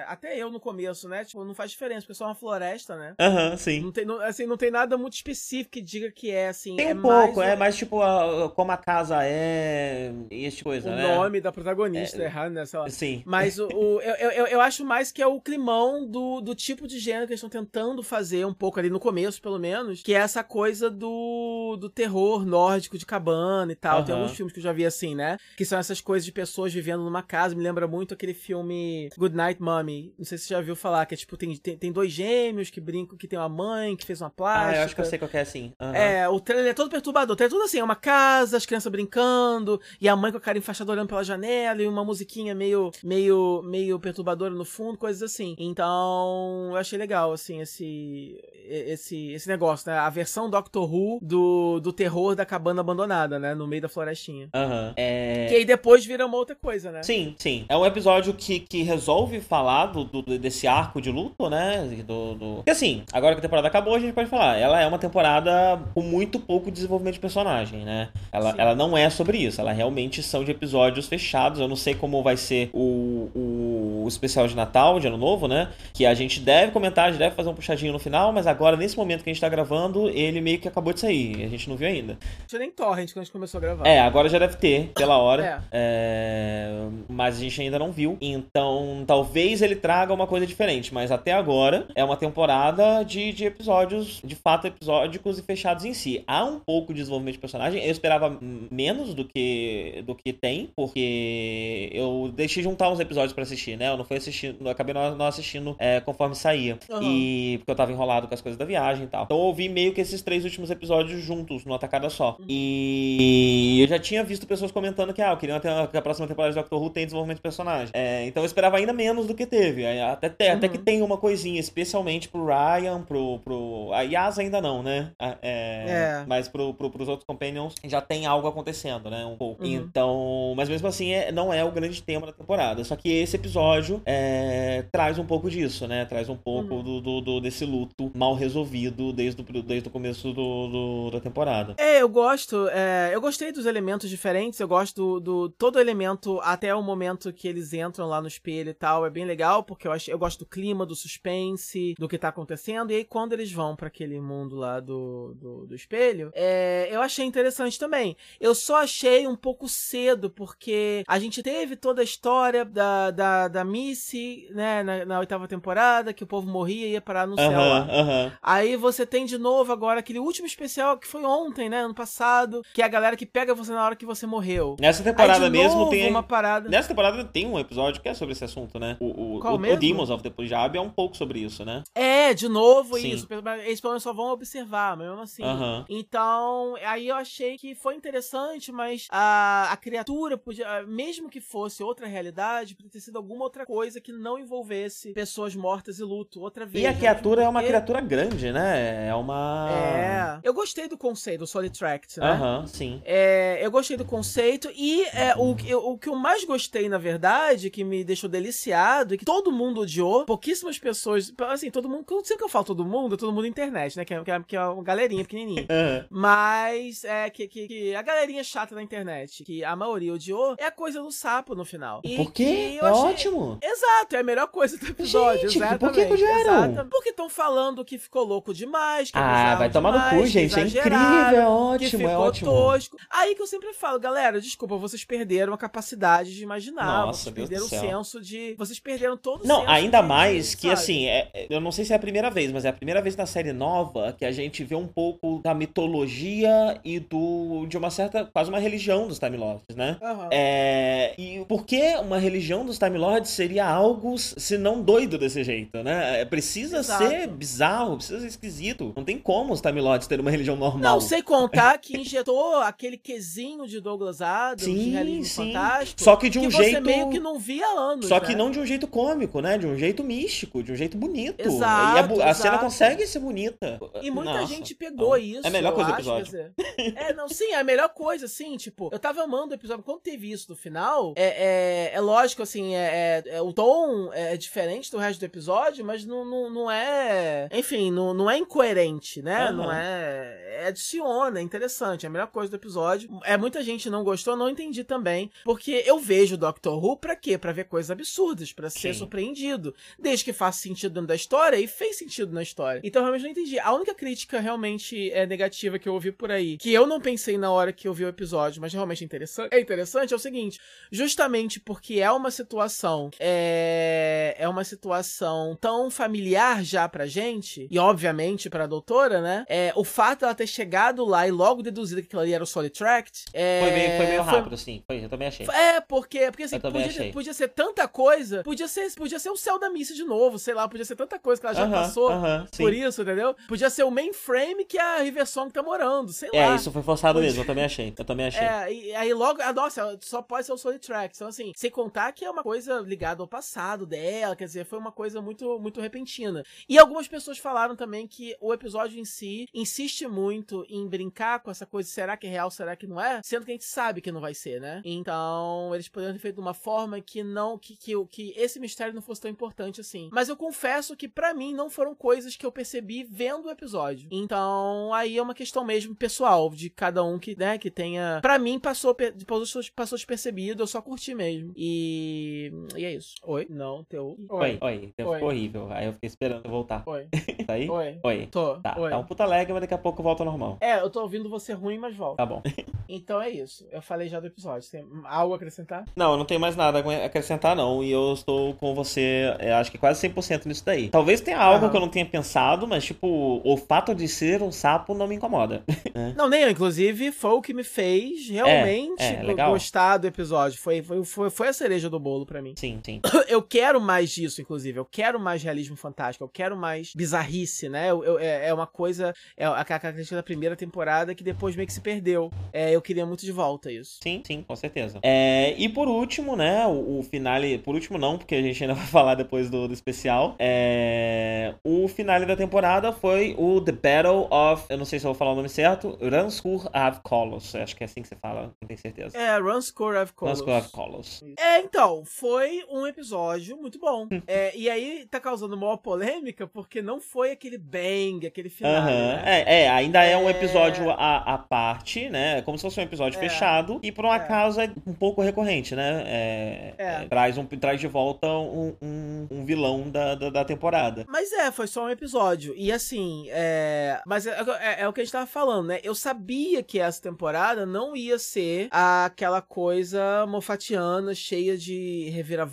é, 0.02 0.04
até 0.08 0.36
eu 0.36 0.50
no 0.50 0.58
começo, 0.60 1.08
né? 1.08 1.24
Tipo, 1.24 1.44
não 1.44 1.54
faz 1.54 1.70
diferença, 1.70 2.00
porque 2.02 2.12
é 2.12 2.14
só 2.14 2.26
uma 2.26 2.34
floresta, 2.34 2.96
né? 2.96 3.14
Aham, 3.20 3.56
sim. 3.56 3.80
Não 3.80 3.92
tem, 3.92 4.04
não- 4.04 4.20
assim, 4.20 4.46
não 4.46 4.56
tem 4.56 4.70
nada 4.70 4.96
muito 4.96 5.14
específico 5.14 5.70
que 5.70 5.80
diga 5.82 6.10
que 6.10 6.30
é, 6.30 6.48
assim. 6.48 6.76
Tem 6.76 6.90
é 6.90 6.94
um 6.94 7.00
pouco, 7.02 7.38
mais 7.40 7.50
é 7.50 7.54
o- 7.54 7.58
mais 7.58 7.76
tipo 7.76 8.00
a- 8.02 8.50
como 8.54 8.72
a 8.72 8.76
casa 8.76 9.18
é 9.24 10.12
e 10.30 10.44
esse 10.44 10.62
coisa, 10.62 10.90
o 10.90 10.94
né? 10.96 11.02
nome 11.16 11.40
da 11.40 11.52
protagonista, 11.52 12.22
errado, 12.22 12.52
né? 12.52 12.64
Sei 12.66 12.78
lá. 12.78 12.88
Sim. 12.88 13.22
Mas 13.24 13.58
o, 13.58 13.66
o- 13.68 14.00
eu, 14.00 14.30
eu, 14.30 14.46
eu 14.46 14.60
acho 14.60 14.84
mais 14.84 15.10
que 15.12 15.22
é 15.22 15.26
o 15.26 15.40
climão 15.40 16.06
do, 16.06 16.40
do 16.40 16.54
tipo 16.54 16.86
de 16.86 16.98
gênero 17.10 17.26
que 17.26 17.32
eles 17.32 17.42
estão 17.42 17.50
tentando 17.50 18.02
fazer 18.02 18.46
um 18.46 18.54
pouco 18.54 18.78
ali 18.78 18.88
no 18.88 19.00
começo, 19.00 19.40
pelo 19.42 19.58
menos, 19.58 20.02
que 20.02 20.14
é 20.14 20.18
essa 20.18 20.42
coisa 20.44 20.90
do, 20.90 21.76
do 21.78 21.88
terror 21.90 22.44
nórdico 22.44 22.96
de 22.96 23.04
cabana 23.04 23.72
e 23.72 23.74
tal. 23.74 24.04
Tem 24.04 24.14
Aham. 24.14 24.22
alguns 24.22 24.36
filmes 24.36 24.52
que 24.52 24.60
eu 24.60 24.64
já 24.64 24.72
vi 24.72 24.84
assim, 24.86 25.14
né? 25.14 25.36
Que 25.56 25.64
são 25.64 25.78
essas 25.78 26.00
coisas 26.00 26.24
de 26.24 26.32
pessoas 26.32 26.72
vivendo 26.72 27.02
numa 27.02 27.22
casa. 27.22 27.54
Me 27.54 27.62
lembra 27.62 27.86
muito 27.88 28.14
aquele 28.14 28.34
filme 28.34 29.08
Good 29.16 29.34
Night 29.34 29.60
Mommy. 29.60 30.14
Não 30.18 30.24
sei 30.24 30.38
se 30.38 30.44
você 30.44 30.54
já 30.54 30.60
viu 30.60 30.76
falar, 30.76 31.06
que 31.06 31.14
é 31.14 31.16
tipo, 31.16 31.36
tem, 31.36 31.56
tem, 31.56 31.76
tem 31.76 31.92
dois 31.92 32.12
gêmeos 32.12 32.70
que 32.70 32.80
brincam, 32.80 33.16
que 33.16 33.26
tem 33.26 33.38
uma 33.38 33.48
mãe 33.48 33.96
que 33.96 34.06
fez 34.06 34.20
uma 34.20 34.30
plástica. 34.30 34.70
Ah, 34.72 34.76
eu 34.76 34.84
acho 34.84 34.94
que 34.94 35.00
eu 35.00 35.04
sei 35.04 35.18
qual 35.18 35.28
que 35.28 35.36
é 35.36 35.40
assim. 35.40 35.72
Aham. 35.80 35.96
É, 35.96 36.28
o 36.28 36.40
trailer 36.40 36.70
é 36.70 36.74
todo 36.74 36.90
perturbador. 36.90 37.36
É 37.40 37.48
tudo 37.48 37.62
assim, 37.62 37.78
é 37.78 37.84
uma 37.84 37.96
casa, 37.96 38.56
as 38.56 38.66
crianças 38.66 38.90
brincando, 38.90 39.80
e 40.00 40.08
a 40.08 40.16
mãe 40.16 40.30
com 40.30 40.38
a 40.38 40.40
cara 40.40 40.58
enfaixada 40.58 40.92
olhando 40.92 41.08
pela 41.08 41.24
janela, 41.24 41.82
e 41.82 41.86
uma 41.86 42.04
musiquinha 42.04 42.54
meio, 42.54 42.90
meio, 43.02 43.62
meio 43.64 43.98
perturbadora 43.98 44.52
no 44.52 44.64
fundo, 44.64 44.98
coisas 44.98 45.22
assim. 45.22 45.54
Então, 45.58 46.68
eu 46.70 46.76
achei 46.90 46.98
legal, 46.98 47.32
assim, 47.32 47.60
esse, 47.60 48.36
esse, 48.68 49.30
esse 49.32 49.48
negócio, 49.48 49.90
né? 49.90 49.96
A 49.96 50.10
versão 50.10 50.50
Doctor 50.50 50.92
Who 50.92 51.18
do, 51.22 51.78
do 51.80 51.92
terror 51.92 52.34
da 52.34 52.44
cabana 52.44 52.80
abandonada, 52.80 53.38
né? 53.38 53.54
No 53.54 53.66
meio 53.66 53.82
da 53.82 53.88
florestinha. 53.88 54.48
Aham. 54.52 54.92
É... 54.96 55.46
Que 55.48 55.54
aí 55.56 55.64
depois 55.64 56.04
vira 56.04 56.26
uma 56.26 56.36
outra 56.36 56.56
coisa, 56.56 56.90
né? 56.90 57.02
Sim, 57.02 57.34
sim. 57.38 57.64
É 57.68 57.76
um 57.76 57.86
episódio 57.86 58.34
que, 58.34 58.60
que 58.60 58.82
resolve 58.82 59.40
falar 59.40 59.86
do, 59.86 60.04
do- 60.04 60.38
desse 60.38 60.66
arco 60.66 61.00
de 61.00 61.10
luto, 61.10 61.48
né? 61.48 61.88
Do, 62.06 62.34
do... 62.34 62.54
Porque 62.56 62.70
assim, 62.70 63.02
agora 63.12 63.34
que 63.34 63.38
a 63.38 63.42
temporada 63.42 63.68
acabou, 63.68 63.94
a 63.94 64.00
gente 64.00 64.12
pode 64.12 64.28
falar. 64.28 64.56
Ela 64.58 64.80
é 64.80 64.86
uma 64.86 64.98
temporada 64.98 65.80
com 65.94 66.02
muito 66.02 66.40
pouco 66.40 66.70
desenvolvimento 66.70 67.14
de 67.14 67.20
personagem, 67.20 67.84
né? 67.84 68.08
Ela, 68.32 68.50
Sim. 68.52 68.60
ela 68.60 68.74
não 68.74 68.96
é 68.96 69.08
sobre 69.10 69.38
isso. 69.38 69.60
Ela 69.60 69.72
realmente 69.72 70.22
são 70.22 70.42
de 70.42 70.50
episódios 70.50 71.06
fechados. 71.06 71.60
Eu 71.60 71.68
não 71.68 71.76
sei 71.76 71.94
como 71.94 72.22
vai 72.22 72.36
ser 72.36 72.70
o, 72.72 73.30
o 73.34 73.69
especial 74.14 74.46
de 74.46 74.54
Natal, 74.54 75.00
de 75.00 75.06
Ano 75.06 75.16
Novo, 75.16 75.46
né? 75.48 75.70
Que 75.92 76.06
a 76.06 76.14
gente 76.14 76.40
deve 76.40 76.72
comentar, 76.72 77.06
a 77.06 77.10
gente 77.10 77.18
deve 77.18 77.34
fazer 77.34 77.48
um 77.48 77.54
puxadinho 77.54 77.92
no 77.92 77.98
final, 77.98 78.32
mas 78.32 78.46
agora, 78.46 78.76
nesse 78.76 78.96
momento 78.96 79.22
que 79.22 79.30
a 79.30 79.32
gente 79.32 79.40
tá 79.40 79.48
gravando, 79.48 80.08
ele 80.10 80.40
meio 80.40 80.58
que 80.58 80.68
acabou 80.68 80.92
de 80.92 81.00
sair. 81.00 81.44
A 81.44 81.48
gente 81.48 81.68
não 81.68 81.76
viu 81.76 81.88
ainda. 81.88 82.12
Não 82.12 82.46
tinha 82.46 82.58
nem 82.58 82.70
torrent 82.70 83.12
quando 83.12 83.22
a 83.22 83.24
gente 83.24 83.32
começou 83.32 83.58
a 83.58 83.60
gravar. 83.60 83.86
É, 83.86 84.00
agora 84.00 84.28
já 84.28 84.38
deve 84.38 84.56
ter, 84.56 84.90
pela 84.94 85.16
hora. 85.18 85.64
É. 85.72 85.80
É, 85.80 86.88
Mas 87.08 87.36
a 87.36 87.40
gente 87.40 87.60
ainda 87.60 87.78
não 87.78 87.92
viu. 87.92 88.16
Então, 88.20 89.04
talvez 89.06 89.62
ele 89.62 89.76
traga 89.76 90.12
uma 90.12 90.26
coisa 90.26 90.46
diferente. 90.46 90.92
Mas 90.92 91.10
até 91.10 91.32
agora 91.32 91.86
é 91.94 92.04
uma 92.04 92.16
temporada 92.16 93.02
de, 93.02 93.32
de 93.32 93.44
episódios, 93.44 94.20
de 94.24 94.34
fato, 94.34 94.66
episódicos 94.66 95.38
e 95.38 95.42
fechados 95.42 95.84
em 95.84 95.94
si. 95.94 96.22
Há 96.26 96.44
um 96.44 96.58
pouco 96.58 96.92
de 96.92 97.00
desenvolvimento 97.00 97.34
de 97.34 97.40
personagem. 97.40 97.84
Eu 97.84 97.90
esperava 97.90 98.36
menos 98.70 99.14
do 99.14 99.24
que, 99.24 100.02
do 100.06 100.14
que 100.14 100.32
tem, 100.32 100.70
porque 100.76 101.90
eu 101.92 102.30
deixei 102.34 102.62
juntar 102.62 102.90
uns 102.90 103.00
episódios 103.00 103.32
pra 103.32 103.42
assistir, 103.42 103.76
né? 103.76 103.88
Eu 103.88 103.96
não 104.00 104.04
fui 104.04 104.16
assistindo, 104.16 104.68
acabei 104.68 104.94
não, 104.94 105.26
assistindo 105.26 105.76
é, 105.78 106.00
conforme 106.00 106.34
saía. 106.34 106.78
Aham. 106.90 107.02
E 107.02 107.58
porque 107.58 107.70
eu 107.70 107.76
tava 107.76 107.92
enrolado 107.92 108.26
com 108.26 108.34
as 108.34 108.40
coisas 108.40 108.58
da 108.58 108.64
viagem 108.64 109.04
e 109.04 109.06
tal. 109.06 109.24
Então 109.24 109.36
eu 109.36 109.44
ouvi 109.44 109.68
meio 109.68 109.92
que 109.92 110.00
esses 110.00 110.22
três 110.22 110.44
últimos 110.44 110.70
episódios 110.70 111.22
juntos, 111.22 111.64
numa 111.64 111.78
tacada 111.78 112.08
só. 112.10 112.36
E 112.48 113.78
eu 113.82 113.88
já 113.88 113.98
tinha 113.98 114.24
visto 114.24 114.46
pessoas 114.46 114.70
comentando 114.72 115.12
que, 115.12 115.22
ah, 115.22 115.30
eu 115.30 115.36
queria 115.36 115.60
que 115.60 115.96
a 115.96 116.02
próxima 116.02 116.26
temporada 116.26 116.52
de 116.52 116.60
Doctor 116.60 116.82
Who 116.82 116.90
tem 116.90 117.04
desenvolvimento 117.04 117.36
de 117.38 117.42
personagem. 117.42 117.90
É, 117.92 118.26
então 118.26 118.42
eu 118.42 118.46
esperava 118.46 118.76
ainda 118.76 118.92
menos 118.92 119.26
do 119.26 119.34
que 119.34 119.46
teve. 119.46 119.84
Aí 119.86 120.00
Até, 120.00 120.26
até, 120.28 120.50
até 120.50 120.68
que 120.68 120.78
tem 120.78 121.02
uma 121.02 121.16
coisinha, 121.16 121.60
especialmente 121.60 122.28
pro 122.28 122.46
Ryan, 122.46 123.02
pro. 123.02 123.38
pro 123.40 123.90
a 123.92 124.02
Yas 124.02 124.38
ainda 124.38 124.60
não, 124.60 124.82
né? 124.82 125.10
É, 125.18 125.36
É. 125.42 126.24
Mas 126.26 126.48
pro, 126.48 126.74
pro, 126.74 126.90
pros 126.90 127.08
outros 127.08 127.26
Companions 127.26 127.74
já 127.84 128.00
tem 128.00 128.26
algo 128.26 128.46
acontecendo, 128.46 129.10
né? 129.10 129.24
Um 129.24 129.36
pouco. 129.36 129.64
Uhum. 129.64 129.72
Então. 129.72 130.54
Mas 130.56 130.68
mesmo 130.68 130.88
assim, 130.88 131.12
é- 131.12 131.32
não 131.32 131.52
é 131.52 131.64
o 131.64 131.70
grande 131.70 132.02
tema 132.02 132.26
da 132.26 132.32
temporada. 132.32 132.82
Só 132.84 132.96
que 132.96 133.10
esse 133.10 133.36
episódio 133.36 133.89
é, 134.04 134.84
traz 134.92 135.18
um 135.18 135.24
pouco 135.26 135.48
disso, 135.50 135.86
né? 135.86 136.04
Traz 136.04 136.28
um 136.28 136.36
pouco 136.36 136.74
Uhum. 136.76 136.82
do, 136.82 137.00
do- 137.00 137.20
do- 137.20 137.40
desse 137.40 137.64
luto 137.64 138.10
mal 138.14 138.34
resolvido 138.34 139.12
desde 139.12 139.40
o, 139.40 139.62
desde 139.62 139.88
o 139.88 139.90
começo 139.90 140.32
do, 140.32 141.10
da 141.10 141.20
temporada. 141.20 141.74
É, 141.78 142.02
eu 142.02 142.08
gosto. 142.08 142.68
é, 142.68 143.10
eu 143.12 143.20
gostei 143.20 143.52
dos 143.52 143.66
elementos 143.66 144.08
diferentes. 144.10 144.60
Eu 144.60 144.68
gosto 144.68 144.96
do, 144.96 145.20
do- 145.20 145.48
todo 145.50 145.78
elemento 145.80 146.38
até 146.42 146.74
o 146.74 146.82
momento 146.82 147.32
que 147.32 147.48
eles 147.48 147.72
entram 147.72 148.06
lá 148.06 148.20
no 148.20 148.28
espelho 148.28 148.70
e 148.70 148.74
tal. 148.74 149.06
É 149.06 149.10
bem 149.10 149.24
legal 149.24 149.62
porque 149.62 149.86
eu 149.88 149.92
acho, 149.92 150.10
eu 150.10 150.18
gosto 150.18 150.40
do 150.40 150.46
clima, 150.46 150.84
do 150.86 150.94
suspense, 150.94 151.94
do 151.98 152.08
que 152.08 152.18
tá 152.18 152.28
acontecendo. 152.28 152.90
E 152.90 152.96
aí 152.96 153.04
quando 153.04 153.32
eles 153.32 153.50
vão 153.52 153.76
pra 153.76 153.86
aquele 153.88 154.20
mundo 154.20 154.56
lá 154.56 154.80
do, 154.80 155.34
do, 155.40 155.66
do 155.66 155.74
espelho, 155.74 156.30
é, 156.34 156.88
eu 156.90 157.00
achei 157.00 157.24
interessante 157.24 157.78
também. 157.78 158.16
Eu 158.40 158.54
só 158.54 158.82
achei 158.82 159.26
um 159.26 159.36
pouco 159.36 159.68
cedo 159.68 160.30
porque 160.30 161.02
a 161.06 161.18
gente 161.18 161.42
teve 161.42 161.76
toda 161.76 162.00
a 162.00 162.04
história 162.04 162.64
da 162.64 163.10
da, 163.10 163.48
da 163.48 163.64
Missy, 163.70 164.48
né, 164.52 164.82
na, 164.82 165.04
na 165.04 165.18
oitava 165.20 165.46
temporada 165.46 166.12
que 166.12 166.24
o 166.24 166.26
povo 166.26 166.48
morria 166.48 166.86
e 166.86 166.92
ia 166.92 167.00
parar 167.00 167.26
no 167.26 167.36
céu 167.36 167.50
lá. 167.50 167.80
Aham, 167.80 168.00
aham. 168.00 168.32
Aí 168.42 168.76
você 168.76 169.06
tem 169.06 169.24
de 169.24 169.38
novo 169.38 169.72
agora 169.72 170.00
aquele 170.00 170.18
último 170.18 170.46
especial 170.46 170.98
que 170.98 171.06
foi 171.06 171.24
ontem, 171.24 171.68
né? 171.68 171.80
Ano 171.82 171.94
passado. 171.94 172.62
Que 172.74 172.82
é 172.82 172.84
a 172.84 172.88
galera 172.88 173.16
que 173.16 173.26
pega 173.26 173.54
você 173.54 173.72
na 173.72 173.84
hora 173.84 173.96
que 173.96 174.06
você 174.06 174.26
morreu. 174.26 174.76
Nessa 174.80 175.02
Aí 175.02 175.04
temporada 175.04 175.44
de 175.44 175.50
mesmo 175.50 175.88
tem. 175.90 176.10
uma 176.10 176.22
parada. 176.22 176.68
Nessa 176.68 176.88
temporada 176.88 177.24
tem 177.24 177.46
um 177.46 177.58
episódio 177.58 178.00
que 178.00 178.08
é 178.08 178.14
sobre 178.14 178.32
esse 178.32 178.44
assunto, 178.44 178.78
né? 178.78 178.96
O, 179.00 179.36
o, 179.36 179.40
Qual 179.40 179.54
o, 179.54 179.56
o 179.56 179.60
mesmo? 179.60 179.78
Demons 179.78 180.10
of 180.10 180.22
the 180.22 180.30
Punjab 180.30 180.76
é 180.76 180.80
um 180.80 180.90
pouco 180.90 181.16
sobre 181.16 181.40
isso, 181.40 181.64
né? 181.64 181.82
É, 181.94 182.34
de 182.34 182.48
novo 182.48 182.98
Sim. 182.98 183.10
isso. 183.10 183.26
Eles 183.64 183.80
pelo 183.80 183.92
menos 183.92 184.02
só 184.02 184.12
vão 184.12 184.30
observar, 184.30 184.96
mas 184.96 185.06
mesmo 185.06 185.22
assim. 185.22 185.42
Aham. 185.42 185.84
Então, 185.88 186.74
aí 186.84 187.08
eu 187.08 187.16
achei 187.16 187.56
que 187.58 187.74
foi 187.74 187.94
interessante, 187.94 188.72
mas 188.72 189.06
a, 189.10 189.70
a 189.70 189.76
criatura 189.76 190.36
podia, 190.38 190.82
mesmo 190.86 191.28
que 191.28 191.40
fosse 191.40 191.82
outra 191.82 192.06
realidade, 192.06 192.74
podia 192.74 192.90
ter 192.90 193.00
sido 193.00 193.16
alguma 193.16 193.44
outra 193.44 193.59
coisa 193.66 194.00
que 194.00 194.12
não 194.12 194.38
envolvesse 194.38 195.12
pessoas 195.12 195.54
mortas 195.54 195.98
e 195.98 196.02
luto. 196.04 196.40
Outra 196.40 196.64
vez. 196.66 196.84
E 196.84 196.86
a 196.86 196.92
né? 196.92 196.98
criatura 196.98 197.42
é 197.42 197.48
uma 197.48 197.62
criatura 197.62 198.00
grande, 198.00 198.52
né? 198.52 199.08
É 199.08 199.14
uma. 199.14 199.68
É. 199.70 200.40
Eu 200.42 200.52
gostei 200.54 200.88
do 200.88 200.96
conceito, 200.98 201.40
do 201.40 201.46
Solitract, 201.46 202.18
né? 202.20 202.26
Aham, 202.30 202.66
sim. 202.66 203.00
É, 203.04 203.58
eu 203.64 203.70
gostei 203.70 203.96
do 203.96 204.04
conceito 204.04 204.70
e 204.74 205.02
é, 205.14 205.34
o, 205.36 205.54
que- 205.54 205.74
o 205.74 205.96
que 205.98 206.08
eu 206.08 206.16
mais 206.16 206.44
gostei, 206.44 206.88
na 206.88 206.98
verdade, 206.98 207.70
que 207.70 207.84
me 207.84 208.02
deixou 208.04 208.28
deliciado, 208.28 209.14
e 209.14 209.18
que 209.18 209.24
todo 209.24 209.50
mundo 209.52 209.80
odiou, 209.82 210.24
pouquíssimas 210.24 210.78
pessoas, 210.78 211.32
assim, 211.48 211.70
todo 211.70 211.88
mundo, 211.88 212.04
sempre 212.24 212.38
que 212.38 212.44
eu 212.44 212.48
falo 212.48 212.64
todo 212.64 212.84
mundo, 212.84 213.14
é 213.14 213.18
todo 213.18 213.32
mundo 213.32 213.46
internet, 213.46 213.96
né, 213.96 214.04
que 214.04 214.14
é, 214.14 214.22
que 214.22 214.30
é, 214.30 214.40
que 214.42 214.56
é 214.56 214.62
uma 214.66 214.82
galerinha 214.82 215.22
pequenininha. 215.22 215.66
Aham. 215.70 216.06
Mas 216.10 217.04
é 217.04 217.28
que, 217.30 217.46
que, 217.48 217.66
que 217.66 217.94
a 217.94 218.02
galerinha 218.02 218.42
chata 218.44 218.74
da 218.74 218.82
internet, 218.82 219.42
que 219.44 219.64
a 219.64 219.74
maioria 219.74 220.12
odiou, 220.14 220.54
é 220.58 220.64
a 220.66 220.70
coisa 220.70 221.02
do 221.02 221.10
sapo 221.10 221.54
no 221.54 221.64
final. 221.64 222.00
E 222.04 222.16
Por 222.16 222.32
quê? 222.32 222.76
É 222.80 222.86
achei- 222.86 223.02
ótimo. 223.10 223.49
Exato, 223.62 224.16
é 224.16 224.20
a 224.20 224.22
melhor 224.22 224.48
coisa 224.48 224.76
do 224.76 224.86
episódio. 224.86 225.48
Gente, 225.50 225.56
exatamente. 225.58 225.78
por 225.80 225.92
que 225.92 226.12
odiaram? 226.12 226.40
Exatamente. 226.40 226.90
Porque 226.90 227.10
estão 227.10 227.28
falando 227.28 227.84
que 227.84 227.98
ficou 227.98 228.24
louco 228.24 228.52
demais, 228.54 229.10
que 229.10 229.18
Ah, 229.18 229.56
vai 229.56 229.70
tomar 229.70 229.92
no 229.92 229.98
demais, 229.98 230.16
cu, 230.18 230.22
que 230.24 230.28
gente. 230.28 230.58
É 230.58 230.62
incrível, 230.64 230.98
é 230.98 231.32
que 231.32 231.38
ótimo, 231.40 231.90
ficou 231.90 232.08
é 232.10 232.16
ótimo. 232.18 232.50
tosco. 232.50 232.96
Aí 233.10 233.34
que 233.34 233.42
eu 233.42 233.46
sempre 233.46 233.72
falo, 233.74 233.98
galera, 233.98 234.40
desculpa, 234.40 234.76
vocês 234.76 235.04
perderam 235.04 235.52
a 235.52 235.58
capacidade 235.58 236.34
de 236.34 236.42
imaginar, 236.42 237.06
Nossa, 237.06 237.30
vocês 237.30 237.34
Deus 237.48 237.48
perderam 237.70 238.00
o 238.00 238.04
senso 238.04 238.20
de. 238.20 238.54
Vocês 238.58 238.78
perderam 238.78 239.16
todo 239.16 239.44
o 239.44 239.46
Não, 239.46 239.68
ainda 239.68 240.02
mais 240.02 240.54
que 240.54 240.62
sabe? 240.68 240.72
assim, 240.74 241.06
é- 241.06 241.28
é- 241.34 241.46
eu 241.50 241.60
não 241.60 241.72
sei 241.72 241.84
se 241.84 241.92
é 241.92 241.96
a 241.96 241.98
primeira 241.98 242.30
vez, 242.30 242.50
mas 242.52 242.64
é 242.64 242.68
a 242.68 242.72
primeira 242.72 243.00
vez 243.02 243.16
na 243.16 243.26
série 243.26 243.52
nova 243.52 244.14
que 244.18 244.24
a 244.24 244.32
gente 244.32 244.62
vê 244.64 244.74
um 244.74 244.86
pouco 244.86 245.40
da 245.42 245.54
mitologia 245.54 246.80
e 246.84 246.98
do 246.98 247.66
de 247.68 247.76
uma 247.76 247.90
certa, 247.90 248.24
quase 248.24 248.50
uma 248.50 248.58
religião 248.58 249.06
dos 249.06 249.18
Time 249.18 249.36
Lords, 249.36 249.76
né? 249.76 249.96
Aham. 250.02 250.28
É, 250.32 251.14
e 251.18 251.44
por 251.48 251.64
que 251.64 251.80
uma 251.96 252.18
religião 252.18 252.64
dos 252.64 252.78
Time 252.78 252.98
Lords 252.98 253.30
seria 253.40 253.66
algo 253.66 254.18
se 254.18 254.58
não 254.58 254.82
doido 254.82 255.16
desse 255.16 255.42
jeito, 255.42 255.82
né? 255.82 256.20
É, 256.20 256.24
precisa 256.26 256.78
Exato. 256.80 257.08
ser 257.08 257.26
bizarro, 257.28 257.96
precisa 257.96 258.20
ser 258.20 258.26
esquisito. 258.26 258.92
Não 258.94 259.02
tem 259.02 259.18
como 259.18 259.54
os 259.54 259.62
Time 259.62 259.80
Lords 259.80 260.06
terem 260.06 260.20
uma 260.20 260.30
religião 260.30 260.56
normal. 260.56 260.78
Não, 260.94 261.00
sem 261.00 261.22
contar 261.22 261.78
que 261.80 261.96
injetou 261.98 262.56
aquele 262.56 262.98
quesinho 262.98 263.66
de 263.66 263.80
Douglas 263.80 264.20
Adams, 264.20 264.62
de 264.70 264.78
Sim, 264.78 264.90
realismo 264.90 265.24
sim. 265.24 265.46
fantástico. 265.52 266.02
Só 266.02 266.16
que 266.16 266.28
de 266.28 266.38
um 266.38 266.48
que 266.48 266.54
você 266.54 266.64
jeito. 266.72 266.82
meio 266.84 267.08
que 267.08 267.18
não 267.18 267.38
via 267.38 267.66
anos. 267.66 268.06
Só 268.08 268.20
que 268.20 268.32
né? 268.32 268.34
não 268.36 268.50
de 268.50 268.58
um 268.60 268.66
jeito 268.66 268.86
cômico, 268.86 269.40
né? 269.40 269.56
De 269.56 269.66
um 269.66 269.76
jeito 269.76 270.04
místico, 270.04 270.62
de 270.62 270.72
um 270.72 270.76
jeito 270.76 270.98
bonito. 270.98 271.40
Exato, 271.40 271.96
e 271.96 271.98
a, 271.98 272.02
bu- 272.02 272.22
a 272.22 272.34
cena 272.34 272.48
exato. 272.56 272.64
consegue 272.64 273.06
ser 273.06 273.20
bonita. 273.20 273.80
E 274.02 274.10
muita 274.10 274.32
Nossa. 274.34 274.46
gente 274.54 274.74
pegou 274.74 275.16
Então, 275.16 275.30
isso. 275.38 275.46
É 275.46 275.48
a 275.48 275.50
melhor 275.50 275.72
coisa 275.72 275.90
do 275.92 275.96
episódio. 275.96 276.24
dizer. 276.26 276.52
é, 276.96 277.14
não, 277.14 277.26
sim, 277.28 277.52
é 277.52 277.60
a 277.60 277.64
melhor 277.64 277.88
coisa, 277.88 278.26
assim, 278.26 278.56
tipo, 278.58 278.90
eu 278.92 278.98
tava 278.98 279.22
amando 279.22 279.52
o 279.52 279.54
episódio. 279.54 279.82
Quando 279.82 280.00
teve 280.00 280.30
isso 280.30 280.46
no 280.50 280.56
final, 280.56 281.14
é, 281.16 281.90
é, 281.92 281.94
é 281.94 282.00
lógico, 282.00 282.42
assim, 282.42 282.74
é, 282.74 283.22
é- 283.30 283.36
é- 283.36 283.42
o 283.42 283.52
tom 283.52 284.10
é 284.12 284.36
diferente 284.36 284.90
do 284.90 284.98
resto 284.98 285.20
do 285.20 285.24
episódio, 285.24 285.84
mas 285.84 286.04
não, 286.04 286.24
não, 286.24 286.50
não 286.50 286.70
é. 286.70 287.48
Enfim, 287.52 287.90
não, 287.90 288.12
não 288.14 288.30
é 288.30 288.38
incoerente, 288.38 289.22
né? 289.22 289.44
Aham. 289.44 289.52
Não 289.52 289.72
é. 289.72 290.38
é 290.62 290.66
Adiciona, 290.68 291.38
é 291.38 291.42
interessante, 291.42 292.04
é 292.04 292.08
a 292.08 292.10
melhor 292.10 292.28
coisa 292.28 292.50
do 292.50 292.56
episódio. 292.56 293.08
É, 293.24 293.36
muita 293.36 293.62
gente 293.62 293.88
não 293.88 294.04
gostou, 294.04 294.36
não 294.36 294.48
entendi 294.48 294.84
também. 294.84 295.30
Porque 295.44 295.82
eu 295.86 295.98
vejo 295.98 296.34
o 296.34 296.38
Doctor 296.38 296.82
Who 296.84 296.96
pra 296.96 297.16
quê? 297.16 297.38
Pra 297.38 297.52
ver 297.52 297.64
coisas 297.64 297.90
absurdas, 297.90 298.52
pra 298.52 298.68
ser 298.70 298.92
Sim. 298.92 298.98
surpreendido. 299.00 299.74
Desde 299.98 300.24
que 300.24 300.32
faça 300.32 300.60
sentido 300.60 300.92
dentro 300.94 301.08
da 301.08 301.14
história, 301.14 301.56
e 301.56 301.66
fez 301.66 301.96
sentido 301.96 302.32
na 302.32 302.42
história. 302.42 302.80
Então, 302.84 303.00
eu 303.02 303.04
realmente 303.06 303.22
não 303.24 303.30
entendi. 303.30 303.58
A 303.58 303.72
única 303.72 303.94
crítica 303.94 304.40
realmente 304.40 305.10
é 305.12 305.26
negativa 305.26 305.78
que 305.78 305.88
eu 305.88 305.94
ouvi 305.94 306.12
por 306.12 306.30
aí, 306.30 306.56
que 306.58 306.72
eu 306.72 306.86
não 306.86 307.00
pensei 307.00 307.36
na 307.38 307.50
hora 307.50 307.72
que 307.72 307.88
eu 307.88 307.94
vi 307.94 308.04
o 308.04 308.08
episódio, 308.08 308.60
mas 308.60 308.72
realmente 308.72 309.02
é 309.02 309.06
interessante, 309.06 309.54
é 309.54 309.60
interessante, 309.60 310.12
é 310.12 310.16
o 310.16 310.20
seguinte: 310.20 310.60
justamente 310.90 311.58
porque 311.60 312.00
é 312.00 312.10
uma 312.10 312.30
situação, 312.30 313.10
é, 313.22 314.34
é 314.38 314.48
uma 314.48 314.64
situação 314.64 315.56
tão 315.60 315.90
familiar 315.90 316.64
já 316.64 316.88
pra 316.88 317.06
gente, 317.06 317.66
e 317.70 317.78
obviamente 317.78 318.48
pra 318.48 318.66
doutora, 318.66 319.20
né? 319.20 319.44
É, 319.48 319.72
o 319.76 319.84
fato 319.84 320.20
dela 320.20 320.34
ter 320.34 320.46
chegado 320.46 321.04
lá 321.04 321.26
e 321.28 321.30
logo 321.30 321.62
deduzido 321.62 322.00
que 322.00 322.06
aquilo 322.08 322.22
ali 322.22 322.32
era 322.32 322.42
o 322.42 322.46
Solid 322.46 322.72
Tract. 322.76 323.24
É, 323.32 323.60
Foi 323.60 323.70
meio, 323.72 323.96
foi 323.96 324.06
meio 324.06 324.22
rápido, 324.22 324.56
sim. 324.56 324.82
Foi, 324.86 325.04
eu 325.04 325.08
também 325.08 325.28
achei. 325.28 325.46
é, 325.52 325.80
porque, 325.80 326.30
porque 326.30 326.44
assim, 326.44 326.58
podia, 326.60 327.12
podia 327.12 327.34
ser 327.34 327.48
tanta 327.48 327.86
coisa, 327.86 328.42
podia 328.42 328.68
ser, 328.68 328.90
podia 328.94 329.18
ser 329.18 329.30
o 329.30 329.36
céu 329.36 329.58
da 329.58 329.70
missa 329.70 329.94
de 329.94 330.04
novo, 330.04 330.38
sei 330.38 330.54
lá, 330.54 330.68
podia 330.68 330.84
ser 330.84 330.96
tanta 330.96 331.18
coisa 331.18 331.40
que 331.40 331.46
ela 331.46 331.54
já 331.54 331.64
Aham, 331.64 331.72
passou 331.72 332.08
aham, 332.10 332.46
sim. 332.52 332.62
por 332.62 332.72
isso, 332.72 333.02
entendeu? 333.02 333.34
Podia 333.48 333.68
ser 333.70 333.84
o 333.84 333.90
mainframe 333.90 334.64
que 334.64 334.78
a 334.78 334.98
Riversong 334.98 335.50
tá 335.52 335.62
morando, 335.62 336.12
sei 336.12 336.30
É, 336.32 336.46
lá. 336.46 336.56
isso 336.56 336.70
foi 336.70 336.82
forçado 336.82 337.14
Podia- 337.14 337.28
mesmo, 337.28 337.42
eu 337.42 337.46
também 337.46 337.64
achei. 337.64 337.92
Eu 337.98 338.04
também 338.04 338.26
achei. 338.28 338.46
É, 338.46 338.72
e 338.72 338.94
aí 338.94 339.12
logo, 339.12 339.40
ah, 339.42 339.52
nossa, 339.52 339.98
só 340.00 340.22
pode 340.22 340.46
ser 340.46 340.52
o 340.52 340.56
Solid 340.58 340.80
Track. 340.80 341.14
Então, 341.14 341.28
assim, 341.28 341.52
sem 341.56 341.70
contar 341.70 342.12
que 342.12 342.24
é 342.24 342.30
uma 342.30 342.42
coisa 342.42 342.78
ligada 342.80 343.09
ao 343.18 343.26
passado 343.26 343.84
dela, 343.84 344.36
quer 344.36 344.44
dizer, 344.44 344.64
foi 344.64 344.78
uma 344.78 344.92
coisa 344.92 345.20
muito, 345.20 345.58
muito 345.58 345.80
repentina. 345.80 346.44
E 346.68 346.78
algumas 346.78 347.08
pessoas 347.08 347.38
falaram 347.38 347.74
também 347.74 348.06
que 348.06 348.36
o 348.40 348.54
episódio 348.54 348.98
em 348.98 349.04
si 349.04 349.48
insiste 349.52 350.06
muito 350.06 350.64
em 350.68 350.86
brincar 350.86 351.40
com 351.40 351.50
essa 351.50 351.66
coisa, 351.66 351.88
será 351.88 352.16
que 352.16 352.26
é 352.26 352.30
real, 352.30 352.50
será 352.50 352.76
que 352.76 352.86
não 352.86 353.00
é? 353.00 353.20
Sendo 353.24 353.44
que 353.44 353.50
a 353.50 353.54
gente 353.54 353.64
sabe 353.64 354.00
que 354.00 354.12
não 354.12 354.20
vai 354.20 354.34
ser, 354.34 354.60
né? 354.60 354.82
Então, 354.84 355.74
eles 355.74 355.88
poderiam 355.88 356.14
ter 356.14 356.20
feito 356.20 356.36
de 356.36 356.40
uma 356.40 356.54
forma 356.54 357.00
que 357.00 357.22
não, 357.22 357.58
que, 357.58 357.76
que, 357.76 357.92
que 358.06 358.34
esse 358.36 358.60
mistério 358.60 358.94
não 358.94 359.02
fosse 359.02 359.22
tão 359.22 359.30
importante 359.30 359.80
assim. 359.80 360.08
Mas 360.12 360.28
eu 360.28 360.36
confesso 360.36 360.96
que 360.96 361.08
pra 361.08 361.34
mim 361.34 361.52
não 361.54 361.70
foram 361.70 361.94
coisas 361.94 362.36
que 362.36 362.44
eu 362.44 362.52
percebi 362.52 363.04
vendo 363.04 363.46
o 363.46 363.50
episódio. 363.50 364.08
Então, 364.10 364.92
aí 364.92 365.16
é 365.16 365.22
uma 365.22 365.34
questão 365.34 365.64
mesmo 365.64 365.94
pessoal 365.94 366.50
de 366.50 366.70
cada 366.70 367.02
um 367.02 367.18
que, 367.18 367.36
né, 367.36 367.58
que 367.58 367.70
tenha. 367.70 368.20
Pra 368.22 368.38
mim 368.38 368.58
passou 368.58 368.94
passou, 369.26 369.62
passou 369.74 369.96
despercebido, 369.96 370.62
eu 370.62 370.66
só 370.66 370.80
curti 370.82 371.14
mesmo. 371.14 371.52
E 371.56 372.52
e 372.76 372.84
é 372.84 372.94
isso. 372.94 372.99
Oi? 373.24 373.46
Não, 373.50 373.84
teu. 373.84 374.16
Oi, 374.28 374.58
oi, 374.60 374.60
Oi. 374.60 374.92
ficou 374.96 375.28
horrível. 375.28 375.68
Aí 375.70 375.86
eu 375.86 375.92
fiquei 375.94 376.06
esperando 376.08 376.44
eu 376.44 376.50
voltar. 376.50 376.82
Oi. 376.86 377.08
Tá 377.46 377.54
aí? 377.54 377.68
Oi. 377.68 377.98
Oi. 378.04 378.28
Tô. 378.30 378.56
Tá, 378.56 378.76
Oi. 378.78 378.90
tá 378.90 378.98
um 378.98 379.04
puta 379.04 379.24
lag, 379.24 379.50
mas 379.52 379.62
daqui 379.62 379.74
a 379.74 379.78
pouco 379.78 380.02
volta 380.02 380.22
ao 380.22 380.26
normal. 380.30 380.58
É, 380.60 380.80
eu 380.80 380.90
tô 380.90 381.00
ouvindo 381.00 381.28
você 381.28 381.52
ruim, 381.52 381.78
mas 381.78 381.96
volta. 381.96 382.16
Tá 382.18 382.26
bom. 382.26 382.42
Então 382.92 383.22
é 383.22 383.30
isso. 383.30 383.64
Eu 383.70 383.80
falei 383.80 384.08
já 384.08 384.18
do 384.18 384.26
episódio. 384.26 384.68
Tem 384.68 384.84
algo 385.04 385.32
a 385.32 385.36
acrescentar? 385.36 385.84
Não, 385.94 386.10
eu 386.10 386.18
não 386.18 386.24
tenho 386.24 386.40
mais 386.40 386.56
nada 386.56 386.80
a 386.80 387.06
acrescentar, 387.06 387.54
não. 387.54 387.84
E 387.84 387.90
eu 387.92 388.14
estou 388.14 388.52
com 388.54 388.74
você, 388.74 389.32
eu 389.38 389.54
acho 389.54 389.70
que 389.70 389.78
quase 389.78 390.08
100% 390.08 390.46
nisso 390.46 390.64
daí. 390.66 390.88
Talvez 390.88 391.20
tenha 391.20 391.38
algo 391.38 391.66
Aham. 391.66 391.70
que 391.70 391.76
eu 391.76 391.80
não 391.80 391.88
tenha 391.88 392.04
pensado, 392.04 392.66
mas, 392.66 392.84
tipo, 392.84 393.40
o 393.44 393.56
fato 393.56 393.94
de 393.94 394.08
ser 394.08 394.42
um 394.42 394.50
sapo 394.50 394.92
não 394.92 395.06
me 395.06 395.14
incomoda. 395.14 395.62
Não, 396.16 396.28
nem 396.28 396.42
eu, 396.42 396.50
inclusive, 396.50 397.12
foi 397.12 397.30
o 397.30 397.40
que 397.40 397.54
me 397.54 397.62
fez 397.62 398.28
realmente 398.28 399.02
é, 399.02 399.22
legal. 399.22 399.52
gostar 399.52 399.98
do 399.98 400.06
episódio. 400.06 400.58
Foi, 400.58 400.82
foi, 400.82 401.04
foi, 401.04 401.30
foi 401.30 401.48
a 401.48 401.52
cereja 401.52 401.88
do 401.88 402.00
bolo 402.00 402.26
pra 402.26 402.42
mim. 402.42 402.54
Sim, 402.56 402.79
sim. 402.84 403.00
Eu 403.28 403.42
quero 403.42 403.80
mais 403.80 404.10
disso, 404.10 404.40
inclusive. 404.40 404.78
Eu 404.78 404.84
quero 404.84 405.18
mais 405.20 405.42
realismo 405.42 405.76
fantástico. 405.76 406.24
Eu 406.24 406.28
quero 406.28 406.56
mais 406.56 406.92
bizarrice, 406.94 407.68
né? 407.68 407.90
Eu, 407.90 408.04
eu- 408.04 408.18
é, 408.18 408.48
é 408.48 408.54
uma 408.54 408.66
coisa. 408.66 409.14
É 409.36 409.46
a 409.46 409.64
característica 409.64 410.16
da 410.16 410.22
primeira 410.22 410.56
temporada 410.56 411.14
que 411.14 411.22
depois 411.22 411.54
meio 411.54 411.66
que 411.66 411.72
se 411.72 411.80
perdeu. 411.80 412.30
É, 412.52 412.74
eu 412.74 412.82
queria 412.82 413.06
muito 413.06 413.24
de 413.24 413.30
volta 413.32 413.70
isso. 413.70 413.98
Sim, 414.02 414.22
sim, 414.26 414.42
com 414.46 414.56
certeza. 414.56 414.98
É, 415.02 415.54
e 415.56 415.68
por 415.68 415.86
último, 415.88 416.34
né, 416.36 416.66
o, 416.66 416.98
o 416.98 417.02
finale. 417.02 417.58
Por 417.58 417.74
último, 417.74 417.98
não, 417.98 418.18
porque 418.18 418.34
a 418.34 418.42
gente 418.42 418.62
ainda 418.62 418.74
vai 418.74 418.86
falar 418.86 419.14
depois 419.14 419.48
do, 419.48 419.68
do 419.68 419.74
especial. 419.74 420.34
É, 420.38 421.54
o 421.64 421.86
finale 421.88 422.26
da 422.26 422.36
temporada 422.36 422.92
foi 422.92 423.34
o 423.38 423.60
The 423.60 423.72
Battle 423.72 424.26
of. 424.30 424.64
Eu 424.68 424.78
não 424.78 424.84
sei 424.84 424.98
se 424.98 425.06
eu 425.06 425.10
vou 425.12 425.18
falar 425.18 425.32
o 425.32 425.36
nome 425.36 425.48
certo. 425.48 425.96
Ranskur 426.02 426.68
Av 426.72 427.00
Kolos. 427.02 427.54
Acho 427.54 427.76
que 427.76 427.84
é 427.84 427.86
assim 427.86 428.02
que 428.02 428.08
você 428.08 428.16
fala, 428.16 428.52
não 428.60 428.68
tenho 428.68 428.78
certeza. 428.80 429.16
É. 429.16 429.38
Ranskur 429.38 429.96
Av 429.96 430.12
Kolos. 430.12 431.22
É, 431.38 431.58
então, 431.60 432.04
foi 432.04 432.64
um 432.70 432.86
episódio 432.86 433.56
muito 433.56 433.78
bom. 433.78 434.08
É, 434.26 434.56
e 434.56 434.68
aí 434.70 435.06
tá 435.10 435.18
causando 435.20 435.56
maior 435.56 435.76
polêmica 435.78 436.46
porque 436.46 436.80
não 436.82 437.00
foi 437.00 437.32
aquele 437.32 437.58
bang, 437.58 438.26
aquele 438.26 438.48
final. 438.48 438.72
Aham. 438.72 438.86
né? 439.16 439.22
É, 439.24 439.62
é, 439.64 439.68
ainda 439.70 440.02
é 440.04 440.16
um 440.16 440.28
É. 440.28 440.30
episódio 440.30 440.90
à, 440.90 441.34
à 441.34 441.38
parte, 441.38 442.08
né? 442.08 442.38
É 442.38 442.42
como 442.42 442.56
se 442.58 442.62
fosse 442.62 442.80
um 442.80 442.82
episódio 442.82 443.18
É. 443.18 443.20
fechado. 443.20 443.80
E 443.82 443.90
por 443.92 444.04
um 444.04 444.12
É. 444.12 444.16
acaso 444.16 444.60
é 444.60 444.70
um 444.86 444.92
pouco 444.94 445.20
recorrente, 445.22 445.74
né? 445.74 446.74
Traz, 447.08 447.36
um, 447.38 447.44
traz 447.46 447.80
de 447.80 447.86
volta 447.86 448.26
um, 448.28 448.76
um, 448.80 449.26
um 449.30 449.44
vilão 449.44 449.90
da, 449.90 450.14
da, 450.14 450.30
da 450.30 450.44
temporada. 450.44 451.04
Mas 451.08 451.32
é, 451.32 451.50
foi 451.50 451.66
só 451.66 451.84
um 451.86 451.90
episódio. 451.90 452.54
E 452.56 452.70
assim, 452.72 453.26
é. 453.30 454.00
Mas 454.06 454.26
é, 454.26 454.86
o 454.88 454.92
que 454.92 455.00
a 455.00 455.04
gente 455.04 455.12
tava 455.12 455.26
falando, 455.26 455.68
né? 455.68 455.80
Eu 455.82 455.94
sabia 455.94 456.62
que 456.62 456.78
essa 456.78 457.00
temporada 457.02 457.64
não 457.66 457.94
ia 457.96 458.18
ser 458.18 458.68
aquela 458.70 459.40
coisa 459.42 460.26
mofatiana, 460.26 461.14
cheia 461.14 461.56
de 461.56 462.08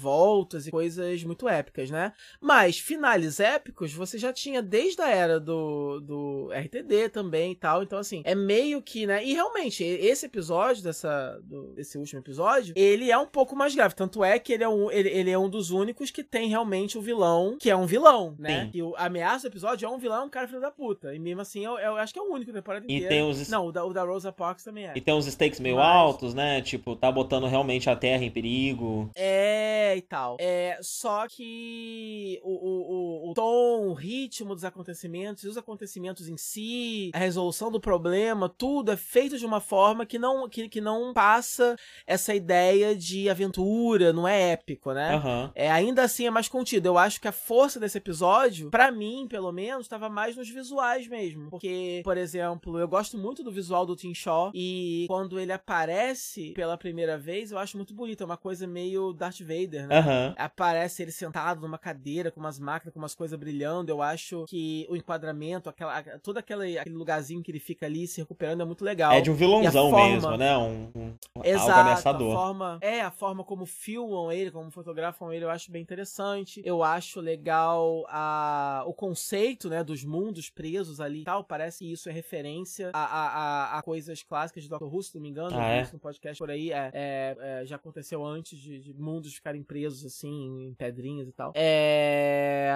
reviravoltas 0.08 0.68
e 0.68 0.72
coisas 0.72 1.24
muito 1.24 1.48
épicas, 1.48 1.90
né? 1.92 2.14
Mas 2.42 2.80
finales 2.80 3.40
épicos 3.40 3.94
você 3.94 4.18
já 4.18 4.32
tinha 4.32 4.61
desde 4.61 5.02
a 5.02 5.10
era 5.10 5.40
do, 5.40 6.00
do 6.00 6.50
RTD 6.53 7.10
também 7.10 7.52
e 7.52 7.56
tal. 7.56 7.84
Então, 7.84 8.00
assim, 8.00 8.22
é 8.26 8.34
meio 8.34 8.82
que, 8.82 9.06
né? 9.06 9.24
E 9.24 9.34
realmente, 9.34 9.84
esse 9.84 10.26
episódio, 10.26 10.82
dessa, 10.84 11.40
do- 11.44 11.74
desse 11.74 11.98
último 11.98 12.19
episódio, 12.22 12.74
ele 12.76 13.11
é 13.11 13.18
um 13.18 13.26
pouco 13.26 13.56
mais 13.56 13.76
grave. 13.76 13.95
Tanto 13.95 14.24
é 14.24 14.40
que 14.40 14.53
ele 14.53 14.64
é 14.64 14.69
um, 14.69 14.90
ele, 14.92 15.10
ele 15.10 15.30
é 15.32 15.38
um 15.38 15.50
dos 15.50 15.72
únicos 15.72 16.10
que 16.11 16.24
tem 16.24 16.48
realmente 16.50 16.98
o 16.98 17.02
vilão, 17.02 17.58
que 17.60 17.69
é 17.69 17.76
um 17.76 17.86
vilão, 17.86 18.36
né? 18.40 18.66
Sim. 18.66 18.72
Que 18.72 18.82
o, 18.82 18.95
ameaça 18.98 19.48
do 19.50 19.52
episódio 19.53 19.86
é 19.86 19.90
um 19.90 19.98
vilão, 19.98 20.26
um 20.26 20.30
cara 20.30 20.48
filho 20.48 20.61
da 20.61 20.72
puta. 20.72 21.14
E 21.14 21.19
mesmo 21.19 21.42
assim, 21.42 21.66
eu, 21.66 21.77
eu 21.77 21.95
acho 21.98 22.14
que 22.14 22.19
é 22.19 22.22
o 22.22 22.32
único 22.32 22.52
da 22.52 22.60
temporada 22.60 22.86
E 22.88 22.95
inteira. 22.95 23.10
tem 23.10 23.24
os- 23.24 23.50
Não, 23.50 23.68
o 23.68 23.72
da, 23.72 23.84
o 23.86 23.94
da 23.94 24.03
Rosa 24.03 24.32
Parks 24.32 24.64
também 24.64 24.88
é. 24.88 24.94
E 24.95 25.02
tem 25.02 25.14
uns 25.14 25.26
stakes 25.27 25.60
meio 25.60 25.76
Mas- 25.77 25.86
altos, 25.86 26.34
né? 26.34 26.61
Tipo, 26.61 26.95
tá 26.95 27.11
botando 27.11 27.45
realmente 27.48 27.90
a 27.90 27.95
Terra 27.95 28.24
em 28.24 28.32
perigo. 28.32 29.10
É, 29.16 29.97
e 29.98 30.01
tal. 30.01 30.38
É, 30.40 30.77
só 30.82 31.27
que 31.27 32.40
o, 32.43 32.51
o, 32.51 33.27
o, 33.27 33.32
o 33.32 33.34
tom, 33.34 33.88
o 33.88 33.93
ritmo 33.93 34.53
dos 34.53 34.64
acontecimentos, 34.64 35.43
e 35.43 35.48
os 35.48 35.58
acontecimentos 35.58 36.27
em 36.27 36.38
si, 36.38 37.11
a 37.14 37.19
resolução 37.19 37.72
do 37.72 37.80
problema, 37.80 38.50
tudo 38.50 38.92
é 38.92 38.98
feito 38.98 39.38
de 39.38 39.45
uma 39.45 39.59
forma 39.59 40.06
que 40.06 40.19
não, 40.19 40.48
que, 40.50 40.69
que 40.69 40.82
não 40.82 41.14
passa 41.14 41.76
essa 42.06 42.34
ideia 42.34 42.95
de 42.95 43.30
aventura, 43.30 44.14
não 44.14 44.27
é 44.27 44.51
épico, 44.51 44.93
né? 44.93 45.16
Aham. 45.16 45.51
É, 45.56 45.69
ainda 45.72 46.03
assim 46.03 46.26
é 46.26 46.30
mais 46.30 46.48
contido. 46.48 46.85
Eu 46.85 46.98
acho 46.98 47.19
que 47.19 47.27
a 47.27 47.32
força 47.32 47.80
desse 47.80 47.98
episódio, 47.98 48.69
pra 48.69 48.92
mim, 48.92 49.27
pelo 49.30 49.51
menos, 49.51 49.85
estava 49.85 50.09
mais 50.09 50.35
nos 50.35 50.50
visuais 50.50 51.08
mesmo. 51.08 51.50
Porque, 51.50 52.01
por 52.03 52.17
exemplo, 52.17 52.80
eu 52.80 52.88
gosto 52.88 53.17
muito 53.17 53.43
do 53.43 53.51
visual 53.51 53.85
do 53.85 53.95
Tim 53.95 54.14
Shaw 54.14 54.51
e 54.53 55.06
quando 55.08 55.40
ele 55.40 55.51
aparece 55.51 56.51
pela 56.53 56.77
primeira 56.77 57.17
vez, 57.17 57.51
eu 57.51 57.58
acho 57.58 57.77
muito 57.77 57.93
bonito. 57.93 58.22
É 58.22 58.26
uma 58.26 58.38
coisa 58.38 58.67
meio 58.67 59.14
Darth 59.14 59.40
Vader, 59.40 59.87
né? 59.88 59.98
Aham. 60.00 60.36
Aparece 60.38 61.02
ele 61.02 61.12
sentado 61.12 61.62
numa 61.62 61.78
cadeira 61.78 62.32
com 62.32 62.40
umas 62.40 62.60
máquinas, 62.60 62.94
com 62.94 63.00
umas 63.00 63.16
coisas 63.16 63.38
brilhando. 63.40 63.92
Eu 63.92 64.02
acho 64.02 64.46
que 64.48 64.86
o 64.90 64.96
enquadramento, 64.96 65.70
aquela, 65.70 66.02
todo 66.20 66.38
aquele, 66.38 66.78
aquele 66.78 66.96
lugarzinho 66.96 67.42
que 67.42 67.52
ele 67.52 67.60
fica 67.60 67.86
ali 67.86 68.08
se 68.08 68.22
recuperando 68.22 68.62
é 68.62 68.66
muito 68.66 68.84
legal. 68.84 69.12
É 69.12 69.22
de 69.22 69.30
um 69.30 69.34
a 69.34 69.38
vilãozão 69.38 69.90
forma- 69.90 70.10
mesmo, 70.10 70.38
né? 70.38 70.58
Um, 70.58 70.92
um 70.96 71.14
algo 71.36 71.48
Exato, 71.48 71.72
a 71.72 71.82
ameaçador. 71.82 72.34
forma, 72.36 72.78
é, 72.82 73.02
a 73.02 73.12
forma 73.12 73.44
como 73.44 73.66
filmam 73.66 74.32
ele, 74.32 74.52
como 74.52 74.70
fotografam 74.72 75.32
ele, 75.32 75.46
eu 75.46 75.50
acho 75.50 75.72
bem 75.72 75.82
interessante. 75.82 76.62
Eu 76.66 76.84
acho 76.84 77.20
legal 77.20 78.06
a, 78.10 78.84
o 78.86 78.94
conceito, 78.94 79.70
né, 79.70 79.84
dos 79.84 80.04
mundos 80.04 80.50
presos 80.50 81.00
ali 81.00 81.22
e 81.22 81.26
tal. 81.26 81.44
Parece 81.44 81.80
que 81.80 81.92
isso 81.92 82.10
é 82.10 82.12
referência 82.12 82.92
a, 82.94 83.00
a, 83.04 83.28
a, 83.76 83.80
a 83.80 83.82
coisas 83.82 84.24
clássicas 84.24 84.64
de 84.64 84.70
Dr. 84.70 84.84
Who, 84.84 85.02
se 85.04 85.16
não 85.16 85.22
me 85.22 85.30
engano. 85.30 85.58
Ah, 85.58 85.66
é? 85.68 85.88
no 85.92 86.00
podcast 86.00 86.38
por 86.38 86.50
aí. 86.52 86.72
É, 86.72 86.92
é, 86.94 87.38
é, 87.40 87.66
já 87.66 87.76
aconteceu 87.76 88.26
antes 88.26 88.58
de, 88.60 88.80
de 88.80 88.94
mundos 88.94 89.34
ficarem 89.34 89.64
presos, 89.64 89.77
assim, 89.86 90.68
em 90.70 90.74
pedrinhas 90.74 91.28
e 91.28 91.32
tal. 91.32 91.52
É... 91.56 92.70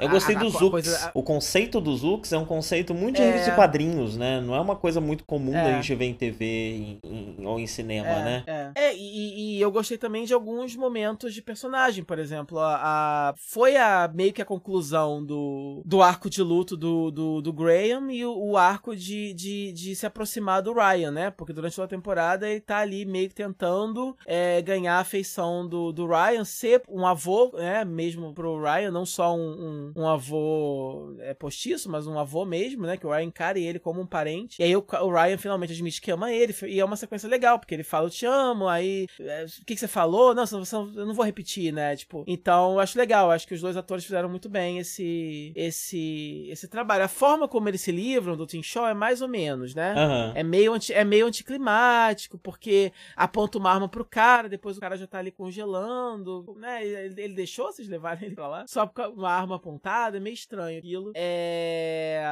Eu 0.00 0.08
a- 0.08 0.10
gostei 0.10 0.34
dos 0.36 0.52
Zooks. 0.52 0.70
coisa- 0.70 1.10
O 1.14 1.22
conceito 1.22 1.80
dos 1.80 2.00
Zooks 2.00 2.32
é 2.32 2.38
um 2.38 2.44
conceito 2.44 2.94
muito 2.94 3.16
de 3.16 3.22
É. 3.22 3.54
quadrinhos, 3.54 4.16
né? 4.16 4.40
Não 4.40 4.54
é 4.54 4.60
uma 4.60 4.76
coisa 4.76 5.00
muito 5.00 5.24
comum 5.24 5.54
É. 5.56 5.64
da 5.64 5.72
gente 5.72 5.94
ver 5.94 6.06
em 6.06 6.14
TV 6.14 6.44
em- 6.44 7.00
em- 7.40 7.46
ou 7.46 7.58
em 7.58 7.66
cinema, 7.66 8.08
É, 8.08 8.24
né? 8.24 8.44
É, 8.46 8.70
É, 8.90 8.96
e, 8.96 9.56
e 9.56 9.60
eu 9.60 9.70
gostei 9.70 9.98
também 9.98 10.24
de 10.24 10.32
alguns 10.34 10.74
momentos 10.76 11.34
de 11.34 11.42
personagem, 11.42 12.04
por 12.04 12.18
exemplo, 12.18 12.58
a, 12.58 12.76
a- 13.30 13.34
foi 13.36 13.76
a 13.76 14.10
meio 14.12 14.32
que 14.32 14.42
a 14.42 14.44
conclusão 14.44 15.24
do, 15.24 15.82
do 15.84 16.02
arco 16.02 16.28
de 16.30 16.42
luto 16.42 16.76
do, 16.76 17.10
do, 17.10 17.40
do 17.42 17.52
Graham 17.52 18.10
e 18.10 18.24
o, 18.24 18.36
o 18.50 18.56
arco 18.56 18.94
de, 18.94 19.32
de, 19.34 19.72
de 19.72 19.94
se 19.96 20.06
aproximar 20.06 20.62
do 20.62 20.72
Ryan, 20.72 21.10
né? 21.10 21.30
Porque 21.30 21.52
durante 21.52 21.74
toda 21.76 21.86
a 21.86 21.88
temporada 21.88 22.48
ele 22.48 22.60
tá 22.60 22.78
ali 22.78 23.04
meio 23.04 23.28
que 23.28 23.34
tentando 23.34 24.16
é, 24.26 24.60
ganhar 24.62 24.96
a 24.96 25.00
afeição 25.00 25.66
do, 25.68 25.92
do 25.92 26.06
Ryan, 26.06 26.29
ser 26.44 26.82
um 26.88 27.06
avô, 27.06 27.52
né? 27.54 27.84
Mesmo 27.84 28.32
pro 28.32 28.60
Ryan, 28.60 28.90
não 28.90 29.04
só 29.04 29.34
um, 29.34 29.92
um, 29.94 30.02
um 30.02 30.08
avô 30.08 31.14
é, 31.20 31.34
postiço, 31.34 31.90
mas 31.90 32.06
um 32.06 32.18
avô 32.18 32.44
mesmo, 32.44 32.86
né? 32.86 32.96
Que 32.96 33.06
o 33.06 33.10
Ryan 33.10 33.24
encare 33.24 33.64
ele 33.64 33.78
como 33.78 34.00
um 34.00 34.06
parente. 34.06 34.60
E 34.60 34.64
aí 34.64 34.76
o, 34.76 34.84
o 35.02 35.12
Ryan 35.12 35.38
finalmente 35.38 35.72
admite 35.72 36.00
que 36.00 36.10
ama 36.10 36.32
ele, 36.32 36.54
e 36.66 36.80
é 36.80 36.84
uma 36.84 36.96
sequência 36.96 37.28
legal, 37.28 37.58
porque 37.58 37.74
ele 37.74 37.82
fala, 37.82 38.06
eu 38.06 38.10
te 38.10 38.26
amo, 38.26 38.68
aí 38.68 39.06
é, 39.18 39.44
o 39.44 39.64
que, 39.64 39.74
que 39.74 39.80
você 39.80 39.88
falou? 39.88 40.34
Não, 40.34 40.46
você, 40.46 40.74
eu 40.74 41.06
não 41.06 41.14
vou 41.14 41.24
repetir, 41.24 41.72
né? 41.72 41.96
Tipo, 41.96 42.24
então 42.26 42.74
eu 42.74 42.80
acho 42.80 42.98
legal, 42.98 43.26
eu 43.26 43.32
acho 43.32 43.46
que 43.46 43.54
os 43.54 43.60
dois 43.60 43.76
atores 43.76 44.04
fizeram 44.04 44.28
muito 44.28 44.48
bem 44.48 44.78
esse, 44.78 45.52
esse, 45.54 46.46
esse 46.50 46.68
trabalho. 46.68 47.04
A 47.04 47.08
forma 47.08 47.48
como 47.48 47.68
eles 47.68 47.80
se 47.80 47.92
livram 47.92 48.36
do 48.36 48.46
Tim 48.46 48.62
Shaw 48.62 48.88
é 48.88 48.94
mais 48.94 49.22
ou 49.22 49.28
menos, 49.28 49.74
né? 49.74 49.94
Aham. 49.96 50.32
É 50.34 50.42
meio, 50.42 50.72
anti, 50.72 50.92
é 50.92 51.04
meio 51.04 51.26
anticlimático, 51.26 52.38
porque 52.38 52.92
aponta 53.16 53.58
uma 53.58 53.70
arma 53.70 53.88
pro 53.88 54.04
cara, 54.04 54.48
depois 54.48 54.76
o 54.76 54.80
cara 54.80 54.96
já 54.96 55.06
tá 55.06 55.18
ali 55.18 55.30
congelando, 55.30 56.19
né? 56.56 56.84
Ele, 56.86 57.22
ele 57.22 57.34
deixou 57.34 57.66
vocês 57.72 57.88
levarem 57.88 58.26
ele 58.26 58.34
pra 58.34 58.48
lá? 58.48 58.64
Só 58.66 58.86
com 58.86 59.02
uma 59.02 59.30
arma 59.30 59.56
apontada, 59.56 60.16
é 60.16 60.20
meio 60.20 60.34
estranho 60.34 60.78
aquilo. 60.78 61.12
É... 61.14 62.22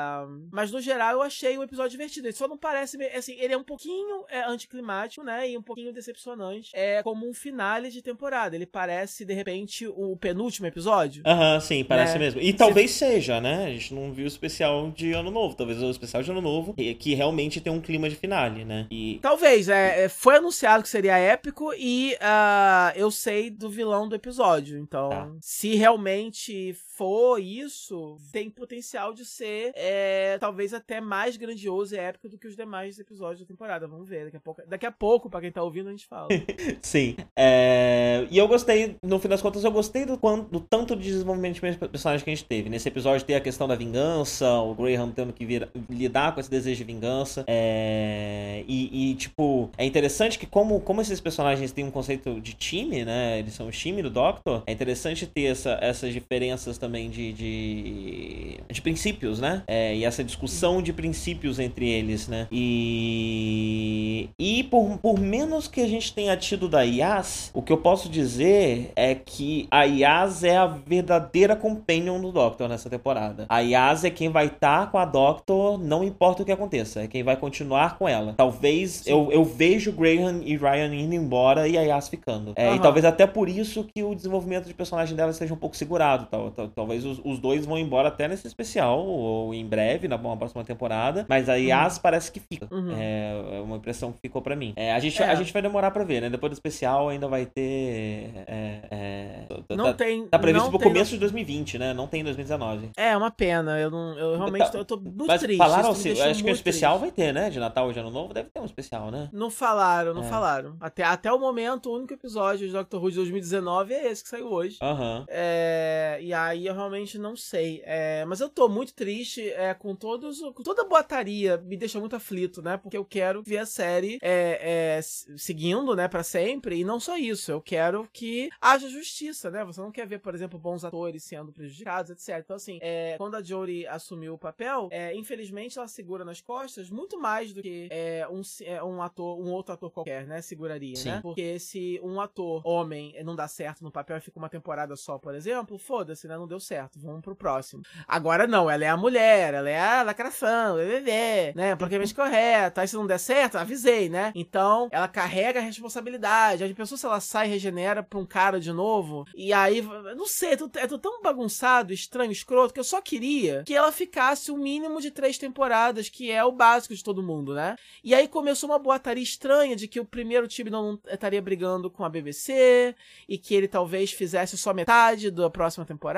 Mas 0.51 0.71
no 0.71 0.81
geral 0.81 1.13
eu 1.15 1.23
achei 1.23 1.57
o 1.59 1.63
episódio 1.63 1.91
divertido. 1.93 2.27
Ele 2.27 2.35
só 2.35 2.47
não 2.49 2.57
parece, 2.59 3.03
assim, 3.15 3.37
ele 3.39 3.55
é 3.55 3.57
um 3.57 3.65
pouquinho 3.65 4.25
é, 4.29 4.41
anticlimático, 4.45 5.25
né? 5.25 5.51
E 5.51 5.57
um 5.59 5.63
pouquinho 5.63 5.93
decepcionante. 5.93 6.71
É 6.75 7.03
como 7.03 7.29
um 7.29 7.35
finale 7.35 7.91
de 7.91 8.03
temporada. 8.03 8.55
Ele 8.57 8.67
parece, 8.67 9.25
de 9.25 9.35
repente, 9.35 9.87
o 9.87 10.17
penúltimo 10.17 10.67
episódio. 10.67 11.23
Aham, 11.27 11.61
sim, 11.61 11.85
parece 11.85 12.15
Né? 12.15 12.19
mesmo. 12.19 12.41
E 12.41 12.53
talvez 12.53 12.91
seja, 12.93 13.41
né? 13.41 13.67
A 13.67 13.71
gente 13.71 13.95
não 13.95 14.13
viu 14.13 14.25
o 14.25 14.29
especial 14.29 14.91
de 14.91 15.13
Ano 15.13 15.31
Novo. 15.31 15.55
Talvez 15.55 15.83
o 15.83 15.91
especial 15.91 16.23
de 16.23 16.31
Ano 16.31 16.41
Novo 16.41 16.75
que- 16.75 17.15
realmente 17.15 17.61
tem 17.61 17.73
um 17.73 17.81
clima 17.81 18.09
de 18.09 18.17
finale, 18.17 18.65
né? 18.65 18.87
E. 18.91 19.19
Talvez, 19.23 19.69
é, 19.69 20.05
é, 20.05 20.09
foi 20.09 20.37
anunciado 20.37 20.83
que 20.83 20.89
seria 20.89 21.17
épico 21.19 21.73
e 21.77 22.17
ah, 22.21 22.93
eu 22.95 23.11
sei 23.11 23.51
do 23.51 23.68
vilão 23.69 24.09
do 24.09 24.15
episódio. 24.15 24.79
Então, 24.79 25.09
Tá. 25.11 25.31
se 25.41 25.75
realmente 25.75 26.75
for 26.99 27.39
isso, 27.39 28.19
tem 28.33 28.51
potencial 28.51 29.15
de 29.15 29.25
ser 29.25 29.71
é, 29.77 30.37
talvez 30.39 30.75
até 30.75 31.01
mais 31.01 31.37
grandioso 31.37 31.95
e 31.95 31.99
épico 31.99 32.29
do 32.29 32.37
que 32.37 32.49
os 32.49 32.57
demais 32.57 32.99
episódios 32.99 33.41
da 33.41 33.47
temporada. 33.47 33.87
Vamos 33.87 34.09
ver. 34.09 34.25
Daqui 34.25 34.37
a 34.37 34.41
pouco, 34.41 34.63
daqui 34.67 34.87
a 34.87 34.91
pouco 34.93 35.31
pra 35.31 35.41
quem 35.41 35.53
tá 35.53 35.63
ouvindo, 35.63 35.89
a 35.89 35.93
gente 35.93 36.07
fala. 36.07 36.29
Sim. 36.83 37.15
É, 37.37 38.27
E 38.31 38.37
eu 38.37 38.49
gostei, 38.49 38.97
no 39.03 39.19
fim 39.21 39.29
das 39.29 39.41
contas, 39.41 39.63
eu 39.63 39.71
gostei 39.71 40.05
do, 40.05 40.19
quanto, 40.19 40.51
do 40.51 40.61
tanto 40.61 40.97
de 40.97 41.05
desenvolvimento 41.05 41.55
de 41.55 41.61
personagem 41.89 42.25
que 42.25 42.31
a 42.31 42.35
gente 42.35 42.45
teve. 42.45 42.69
Nesse 42.69 42.89
episódio 42.89 43.25
tem 43.25 43.37
a 43.37 43.41
questão 43.41 43.69
da 43.69 43.77
vingança, 43.77 44.51
o 44.61 44.75
Graham 44.75 45.13
tendo 45.13 45.33
que 45.33 45.47
vir- 45.47 45.69
lidar 45.89 46.35
com 46.35 46.41
esse 46.41 46.51
desejo 46.51 46.79
de 46.79 46.85
vingança. 46.85 47.45
É, 47.47 48.65
E, 48.67 49.11
e, 49.13 49.15
tipo, 49.15 49.71
é 49.79 49.85
interessante 49.85 50.39
que 50.39 50.47
como, 50.47 50.81
como 50.81 51.01
esses 51.01 51.21
personagens 51.21 51.71
têm 51.73 51.85
um 51.85 51.91
conceito 51.91 52.41
de 52.41 52.55
time, 52.55 53.05
né? 53.05 53.39
Eles 53.39 53.55
são 53.55 53.69
o 53.69 53.71
time 53.71 54.03
do 54.03 54.11
Doctor, 54.11 54.63
é 54.67 54.73
interessante 54.73 55.27
ter 55.27 55.45
essa, 55.45 55.79
essas 55.81 56.13
diferenças 56.13 56.77
também 56.79 56.88
de, 56.89 57.33
de, 57.33 58.61
de 58.71 58.83
princípios, 58.83 59.41
né? 59.41 59.63
É, 59.67 59.95
e 59.97 60.05
essa 60.05 60.23
discussão 60.25 60.81
de 60.83 60.93
princípios 60.93 61.59
entre 61.59 61.89
eles, 61.89 62.29
né? 62.29 62.47
E, 62.51 64.29
e 64.39 64.65
por, 64.65 64.99
por 64.99 65.19
menos 65.19 65.69
que 65.69 65.81
a 65.81 65.87
gente 65.89 66.13
tenha 66.15 66.37
tido 66.37 66.69
da 66.69 66.83
Yas, 66.83 67.51
o 67.55 67.63
que 67.63 67.73
eu 67.73 67.79
posso 67.79 68.09
dizer 68.09 68.93
é 68.97 69.15
que 69.15 69.67
a 69.71 69.85
Yas 69.85 70.45
é 70.45 70.57
a 70.57 70.67
verdadeira 70.67 71.55
companion 71.57 72.21
do 72.21 72.33
Doctor 72.33 72.69
nessa 72.69 72.89
temporada. 72.89 73.47
A 73.49 73.61
Yas 73.61 74.05
é 74.05 74.11
quem 74.11 74.29
vai 74.29 74.47
estar 74.47 74.91
com 74.91 74.99
a 74.99 75.05
Doctor, 75.05 75.79
não 75.79 76.03
importa 76.05 76.43
o 76.43 76.47
que 76.47 76.53
aconteça, 76.53 77.03
é 77.03 77.07
quem 77.07 77.23
vai 77.23 77.37
continuar 77.37 77.99
com 77.99 78.09
ela. 78.09 78.35
Talvez 78.37 79.07
eu, 79.07 79.31
eu 79.33 79.45
vejo 79.45 79.93
Graham 79.93 80.41
e 80.45 80.57
Ryan 80.57 80.95
indo 80.95 81.15
embora 81.15 81.69
e 81.69 81.77
a 81.77 81.83
Yas 81.83 82.09
ficando. 82.09 82.53
É, 82.57 82.67
E 82.67 82.69
Aham. 82.71 82.79
talvez 82.79 83.05
até 83.05 83.27
por 83.27 83.49
isso 83.49 83.85
que 83.95 84.03
o 84.03 84.15
desenvolvimento 84.15 84.67
de 84.67 84.75
personagem 84.75 85.17
dela 85.17 85.31
esteja 85.31 85.55
um 85.55 85.57
pouco 85.57 85.77
segurado. 85.77 86.27
Tal, 86.31 86.51
tal- 86.51 86.69
talvez 86.79 87.05
os, 87.05 87.21
os 87.25 87.39
dois 87.39 87.67
vão 87.67 87.77
embora 87.79 88.09
até 88.09 88.29
nesse 88.29 88.47
especial, 88.47 89.05
ou 89.05 89.53
em 89.53 89.67
breve, 89.67 90.07
na 90.09 90.17
próxima 90.19 90.63
temporada. 90.65 91.27
Mas 91.29 91.49
a 91.49 91.55
Yas 91.57 91.99
parece 91.99 92.31
que 92.31 92.39
fica. 92.41 92.69
Uhum. 92.71 92.93
É, 92.97 93.57
é 93.59 93.61
uma 93.61 93.77
impressão 93.77 94.13
que 94.13 94.19
ficou 94.21 94.41
pra 94.41 94.55
mim. 94.55 94.73
É, 94.77 94.93
a, 94.93 94.99
gente, 95.01 95.21
É. 95.23 95.27
a 95.27 95.35
gente 95.35 95.53
vai 95.53 95.61
demorar 95.63 95.91
pra 95.91 96.05
ver, 96.05 96.21
né? 96.23 96.31
Depois 96.31 96.51
do 96.51 96.55
especial 96.55 97.09
ainda 97.09 97.27
vai 97.27 97.45
ter. 97.47 98.31
É, 98.47 98.81
é, 98.91 99.41
Não 99.71 99.87
tá, 99.87 99.95
tem. 99.95 100.27
tá 100.29 100.39
previsto 100.39 100.65
não 100.65 100.71
pro 100.71 100.79
tem- 100.79 100.89
começo 100.89 101.11
de 101.11 101.19
2020, 101.19 101.79
né? 101.79 101.93
Não 101.93 102.07
tem 102.07 102.21
em 102.21 102.25
2019. 102.25 102.91
É 102.97 103.17
uma 103.17 103.31
pena. 103.31 103.79
Eu, 103.79 103.91
não, 103.91 104.19
eu 104.19 104.37
realmente 104.37 104.67
Tá, 104.67 104.71
tô, 104.71 104.79
eu 104.79 104.85
tô 104.85 104.97
muito 104.97 105.27
Mas 105.27 105.41
triste. 105.41 105.59
falaram 105.59 105.91
assim, 105.91 106.13
acho 106.21 106.43
que 106.45 106.51
o 106.51 106.53
especial 106.53 106.99
triste. 106.99 107.17
vai 107.17 107.27
ter, 107.27 107.33
né? 107.33 107.51
De 107.51 107.59
Natal 107.59 107.87
ou 107.87 107.93
de 107.93 107.99
Ano 107.99 108.11
Novo, 108.11 108.33
deve 108.35 108.49
ter 108.51 108.61
um 108.61 108.65
especial, 108.65 109.11
né? 109.11 109.29
Não 109.33 109.51
falaram, 109.51 110.15
não 110.15 110.23
É. 110.25 110.29
falaram. 110.29 110.77
Até, 110.81 111.03
até 111.03 111.33
o 111.33 111.39
momento, 111.39 111.91
o 111.91 111.97
único 111.97 112.13
episódio 112.15 112.67
de 112.67 112.73
Doctor 112.73 113.03
Who 113.03 113.11
de 113.11 113.17
2019 113.17 113.95
é 113.95 114.11
esse 114.11 114.23
que 114.23 114.29
saiu 114.29 114.51
hoje. 114.53 114.79
Aham. 114.83 115.25
É, 115.29 116.19
e 116.21 116.33
aí 116.33 116.68
eu 116.69 116.75
realmente 116.75 117.19
não 117.19 117.35
sei. 117.37 117.83
É, 117.85 118.25
mas 118.25 118.41
eu 118.41 118.49
tô 118.49 118.69
muito 118.69 118.95
triste 118.95 119.49
é, 119.51 119.73
com 119.75 119.95
todos. 119.95 120.41
Com 120.41 120.63
toda 120.63 120.83
a 120.83 120.89
boataria 120.89 121.57
me 121.59 121.77
deixa 121.77 121.99
muito 121.99 122.17
aflito, 122.17 122.63
né? 122.63 122.77
Porque 122.77 122.97
eu 122.97 123.05
quero 123.05 123.43
ver 123.43 123.59
a 123.59 123.67
série 123.67 124.19
é, 124.23 124.99
é, 124.99 125.01
seguindo, 125.03 125.97
né, 125.97 126.07
pra 126.09 126.23
sempre. 126.23 126.77
E 126.77 126.85
não 126.85 127.01
só 127.01 127.17
isso. 127.17 127.51
Eu 127.51 127.61
quero 127.61 128.09
que 128.13 128.51
haja 128.61 128.89
justiça, 128.89 129.51
né? 129.51 129.65
Você 129.65 129.81
não 129.81 129.91
quer 129.91 130.07
ver, 130.07 130.19
por 130.19 130.35
exemplo, 130.35 130.59
bons 130.59 130.85
atores 130.85 131.25
sendo 131.25 131.53
prejudicados, 131.53 132.11
etc. 132.11 132.43
Então, 132.45 132.57
assim, 132.57 132.79
é, 132.83 133.17
quando 133.17 133.35
a 133.35 133.43
Jodie 133.43 133.87
assumiu 133.87 134.35
o 134.35 134.39
papel, 134.39 134.89
é, 134.91 135.15
infelizmente 135.15 135.79
ela 135.79 135.89
segura 135.89 136.25
nas 136.25 136.41
costas 136.41 136.91
muito 136.91 137.19
mais 137.19 137.53
do 137.53 137.63
que 137.63 137.89
um, 138.31 138.43
um 138.87 139.03
ator, 139.03 139.39
um 139.39 139.51
outro 139.51 139.73
ator 139.73 139.91
qualquer, 139.91 140.27
né? 140.27 140.41
Seguraria, 140.43 140.97
Sim. 140.97 141.11
né? 141.11 141.21
Porque 141.23 141.59
se 141.59 142.01
um 142.03 142.21
ator 142.21 142.63
homem 142.65 143.15
não 143.25 143.35
dá 143.35 143.49
certo 143.49 143.83
no 143.83 143.91
papel 143.91 144.19
e 144.19 144.21
fica 144.21 144.39
uma 144.39 144.49
temporada 144.49 144.95
só, 144.97 145.19
por 145.19 145.35
exemplo, 145.35 145.79
foda-se, 145.79 146.29
né? 146.29 146.37
Não 146.37 146.47
deu 146.47 146.58
certo. 146.61 146.99
Vamos 147.01 147.23
pro 147.23 147.37
próximo. 147.37 147.83
Agora 148.07 148.47
não, 148.47 148.71
ela 148.71 148.85
é 148.85 148.89
a 148.89 148.97
mulher, 148.97 149.55
ela 149.55 149.69
é 149.69 149.81
a 149.81 150.03
lacração, 150.03 150.77
bebê, 150.77 151.53
né? 151.55 151.77
Politicamente 151.77 152.15
correta. 152.17 152.81
Aí 152.81 152.89
se 152.89 152.97
não 152.97 153.07
der 153.07 153.19
certo, 153.19 153.57
avisei, 153.57 154.09
né? 154.09 154.33
Então, 154.35 154.89
ela 154.91 155.09
carrega 155.09 155.61
a 155.61 155.63
responsabilidade. 155.63 156.65
Aí 156.65 156.75
pensou 156.75 156.99
se 156.99 157.07
ela 157.07 157.21
sai 157.21 157.47
e 157.47 157.51
regenera 157.51 158.03
pra 158.03 158.19
um 158.19 158.27
cara 158.27 158.61
de 158.61 158.73
novo? 158.73 159.25
E 159.35 159.53
aí, 159.53 159.83
não 160.17 160.27
sei, 160.27 160.53
é 160.53 160.57
tudo, 160.57 160.79
é 160.79 160.87
tudo 160.87 161.01
tão 161.01 161.23
bagunçado, 161.23 161.93
estranho, 161.93 162.33
escroto, 162.33 162.75
que 162.75 162.81
eu 162.81 162.85
só 162.85 163.01
queria 163.01 163.63
que 163.65 163.75
ela 163.75 163.93
ficasse 163.93 164.51
o 164.51 164.57
mínimo 164.57 165.01
de 165.01 165.11
três 165.11 165.39
temporadas, 165.39 166.09
que 166.09 166.31
é 166.31 166.45
o 166.45 166.53
básico 166.53 166.95
de 166.95 167.03
todo 167.03 167.23
mundo, 167.23 167.55
né? 167.55 167.77
E 168.03 168.15
aí 168.15 168.29
começou 168.29 168.71
uma 168.71 168.79
boataria 168.79 169.23
estranha 169.23 169.77
de 169.77 169.89
que 169.89 170.01
o 170.01 170.05
primeiro 170.05 170.47
time 170.49 170.71
não 170.71 170.99
estaria 171.07 171.41
brigando 171.43 171.91
com 171.91 172.05
a 172.05 172.09
BBC 172.09 172.95
e 173.29 173.39
que 173.39 173.55
ele 173.55 173.69
talvez 173.69 174.13
fizesse 174.13 174.57
só 174.57 174.73
metade 174.73 175.31
da 175.31 175.51
próxima 175.51 175.85
temporada. 175.85 176.09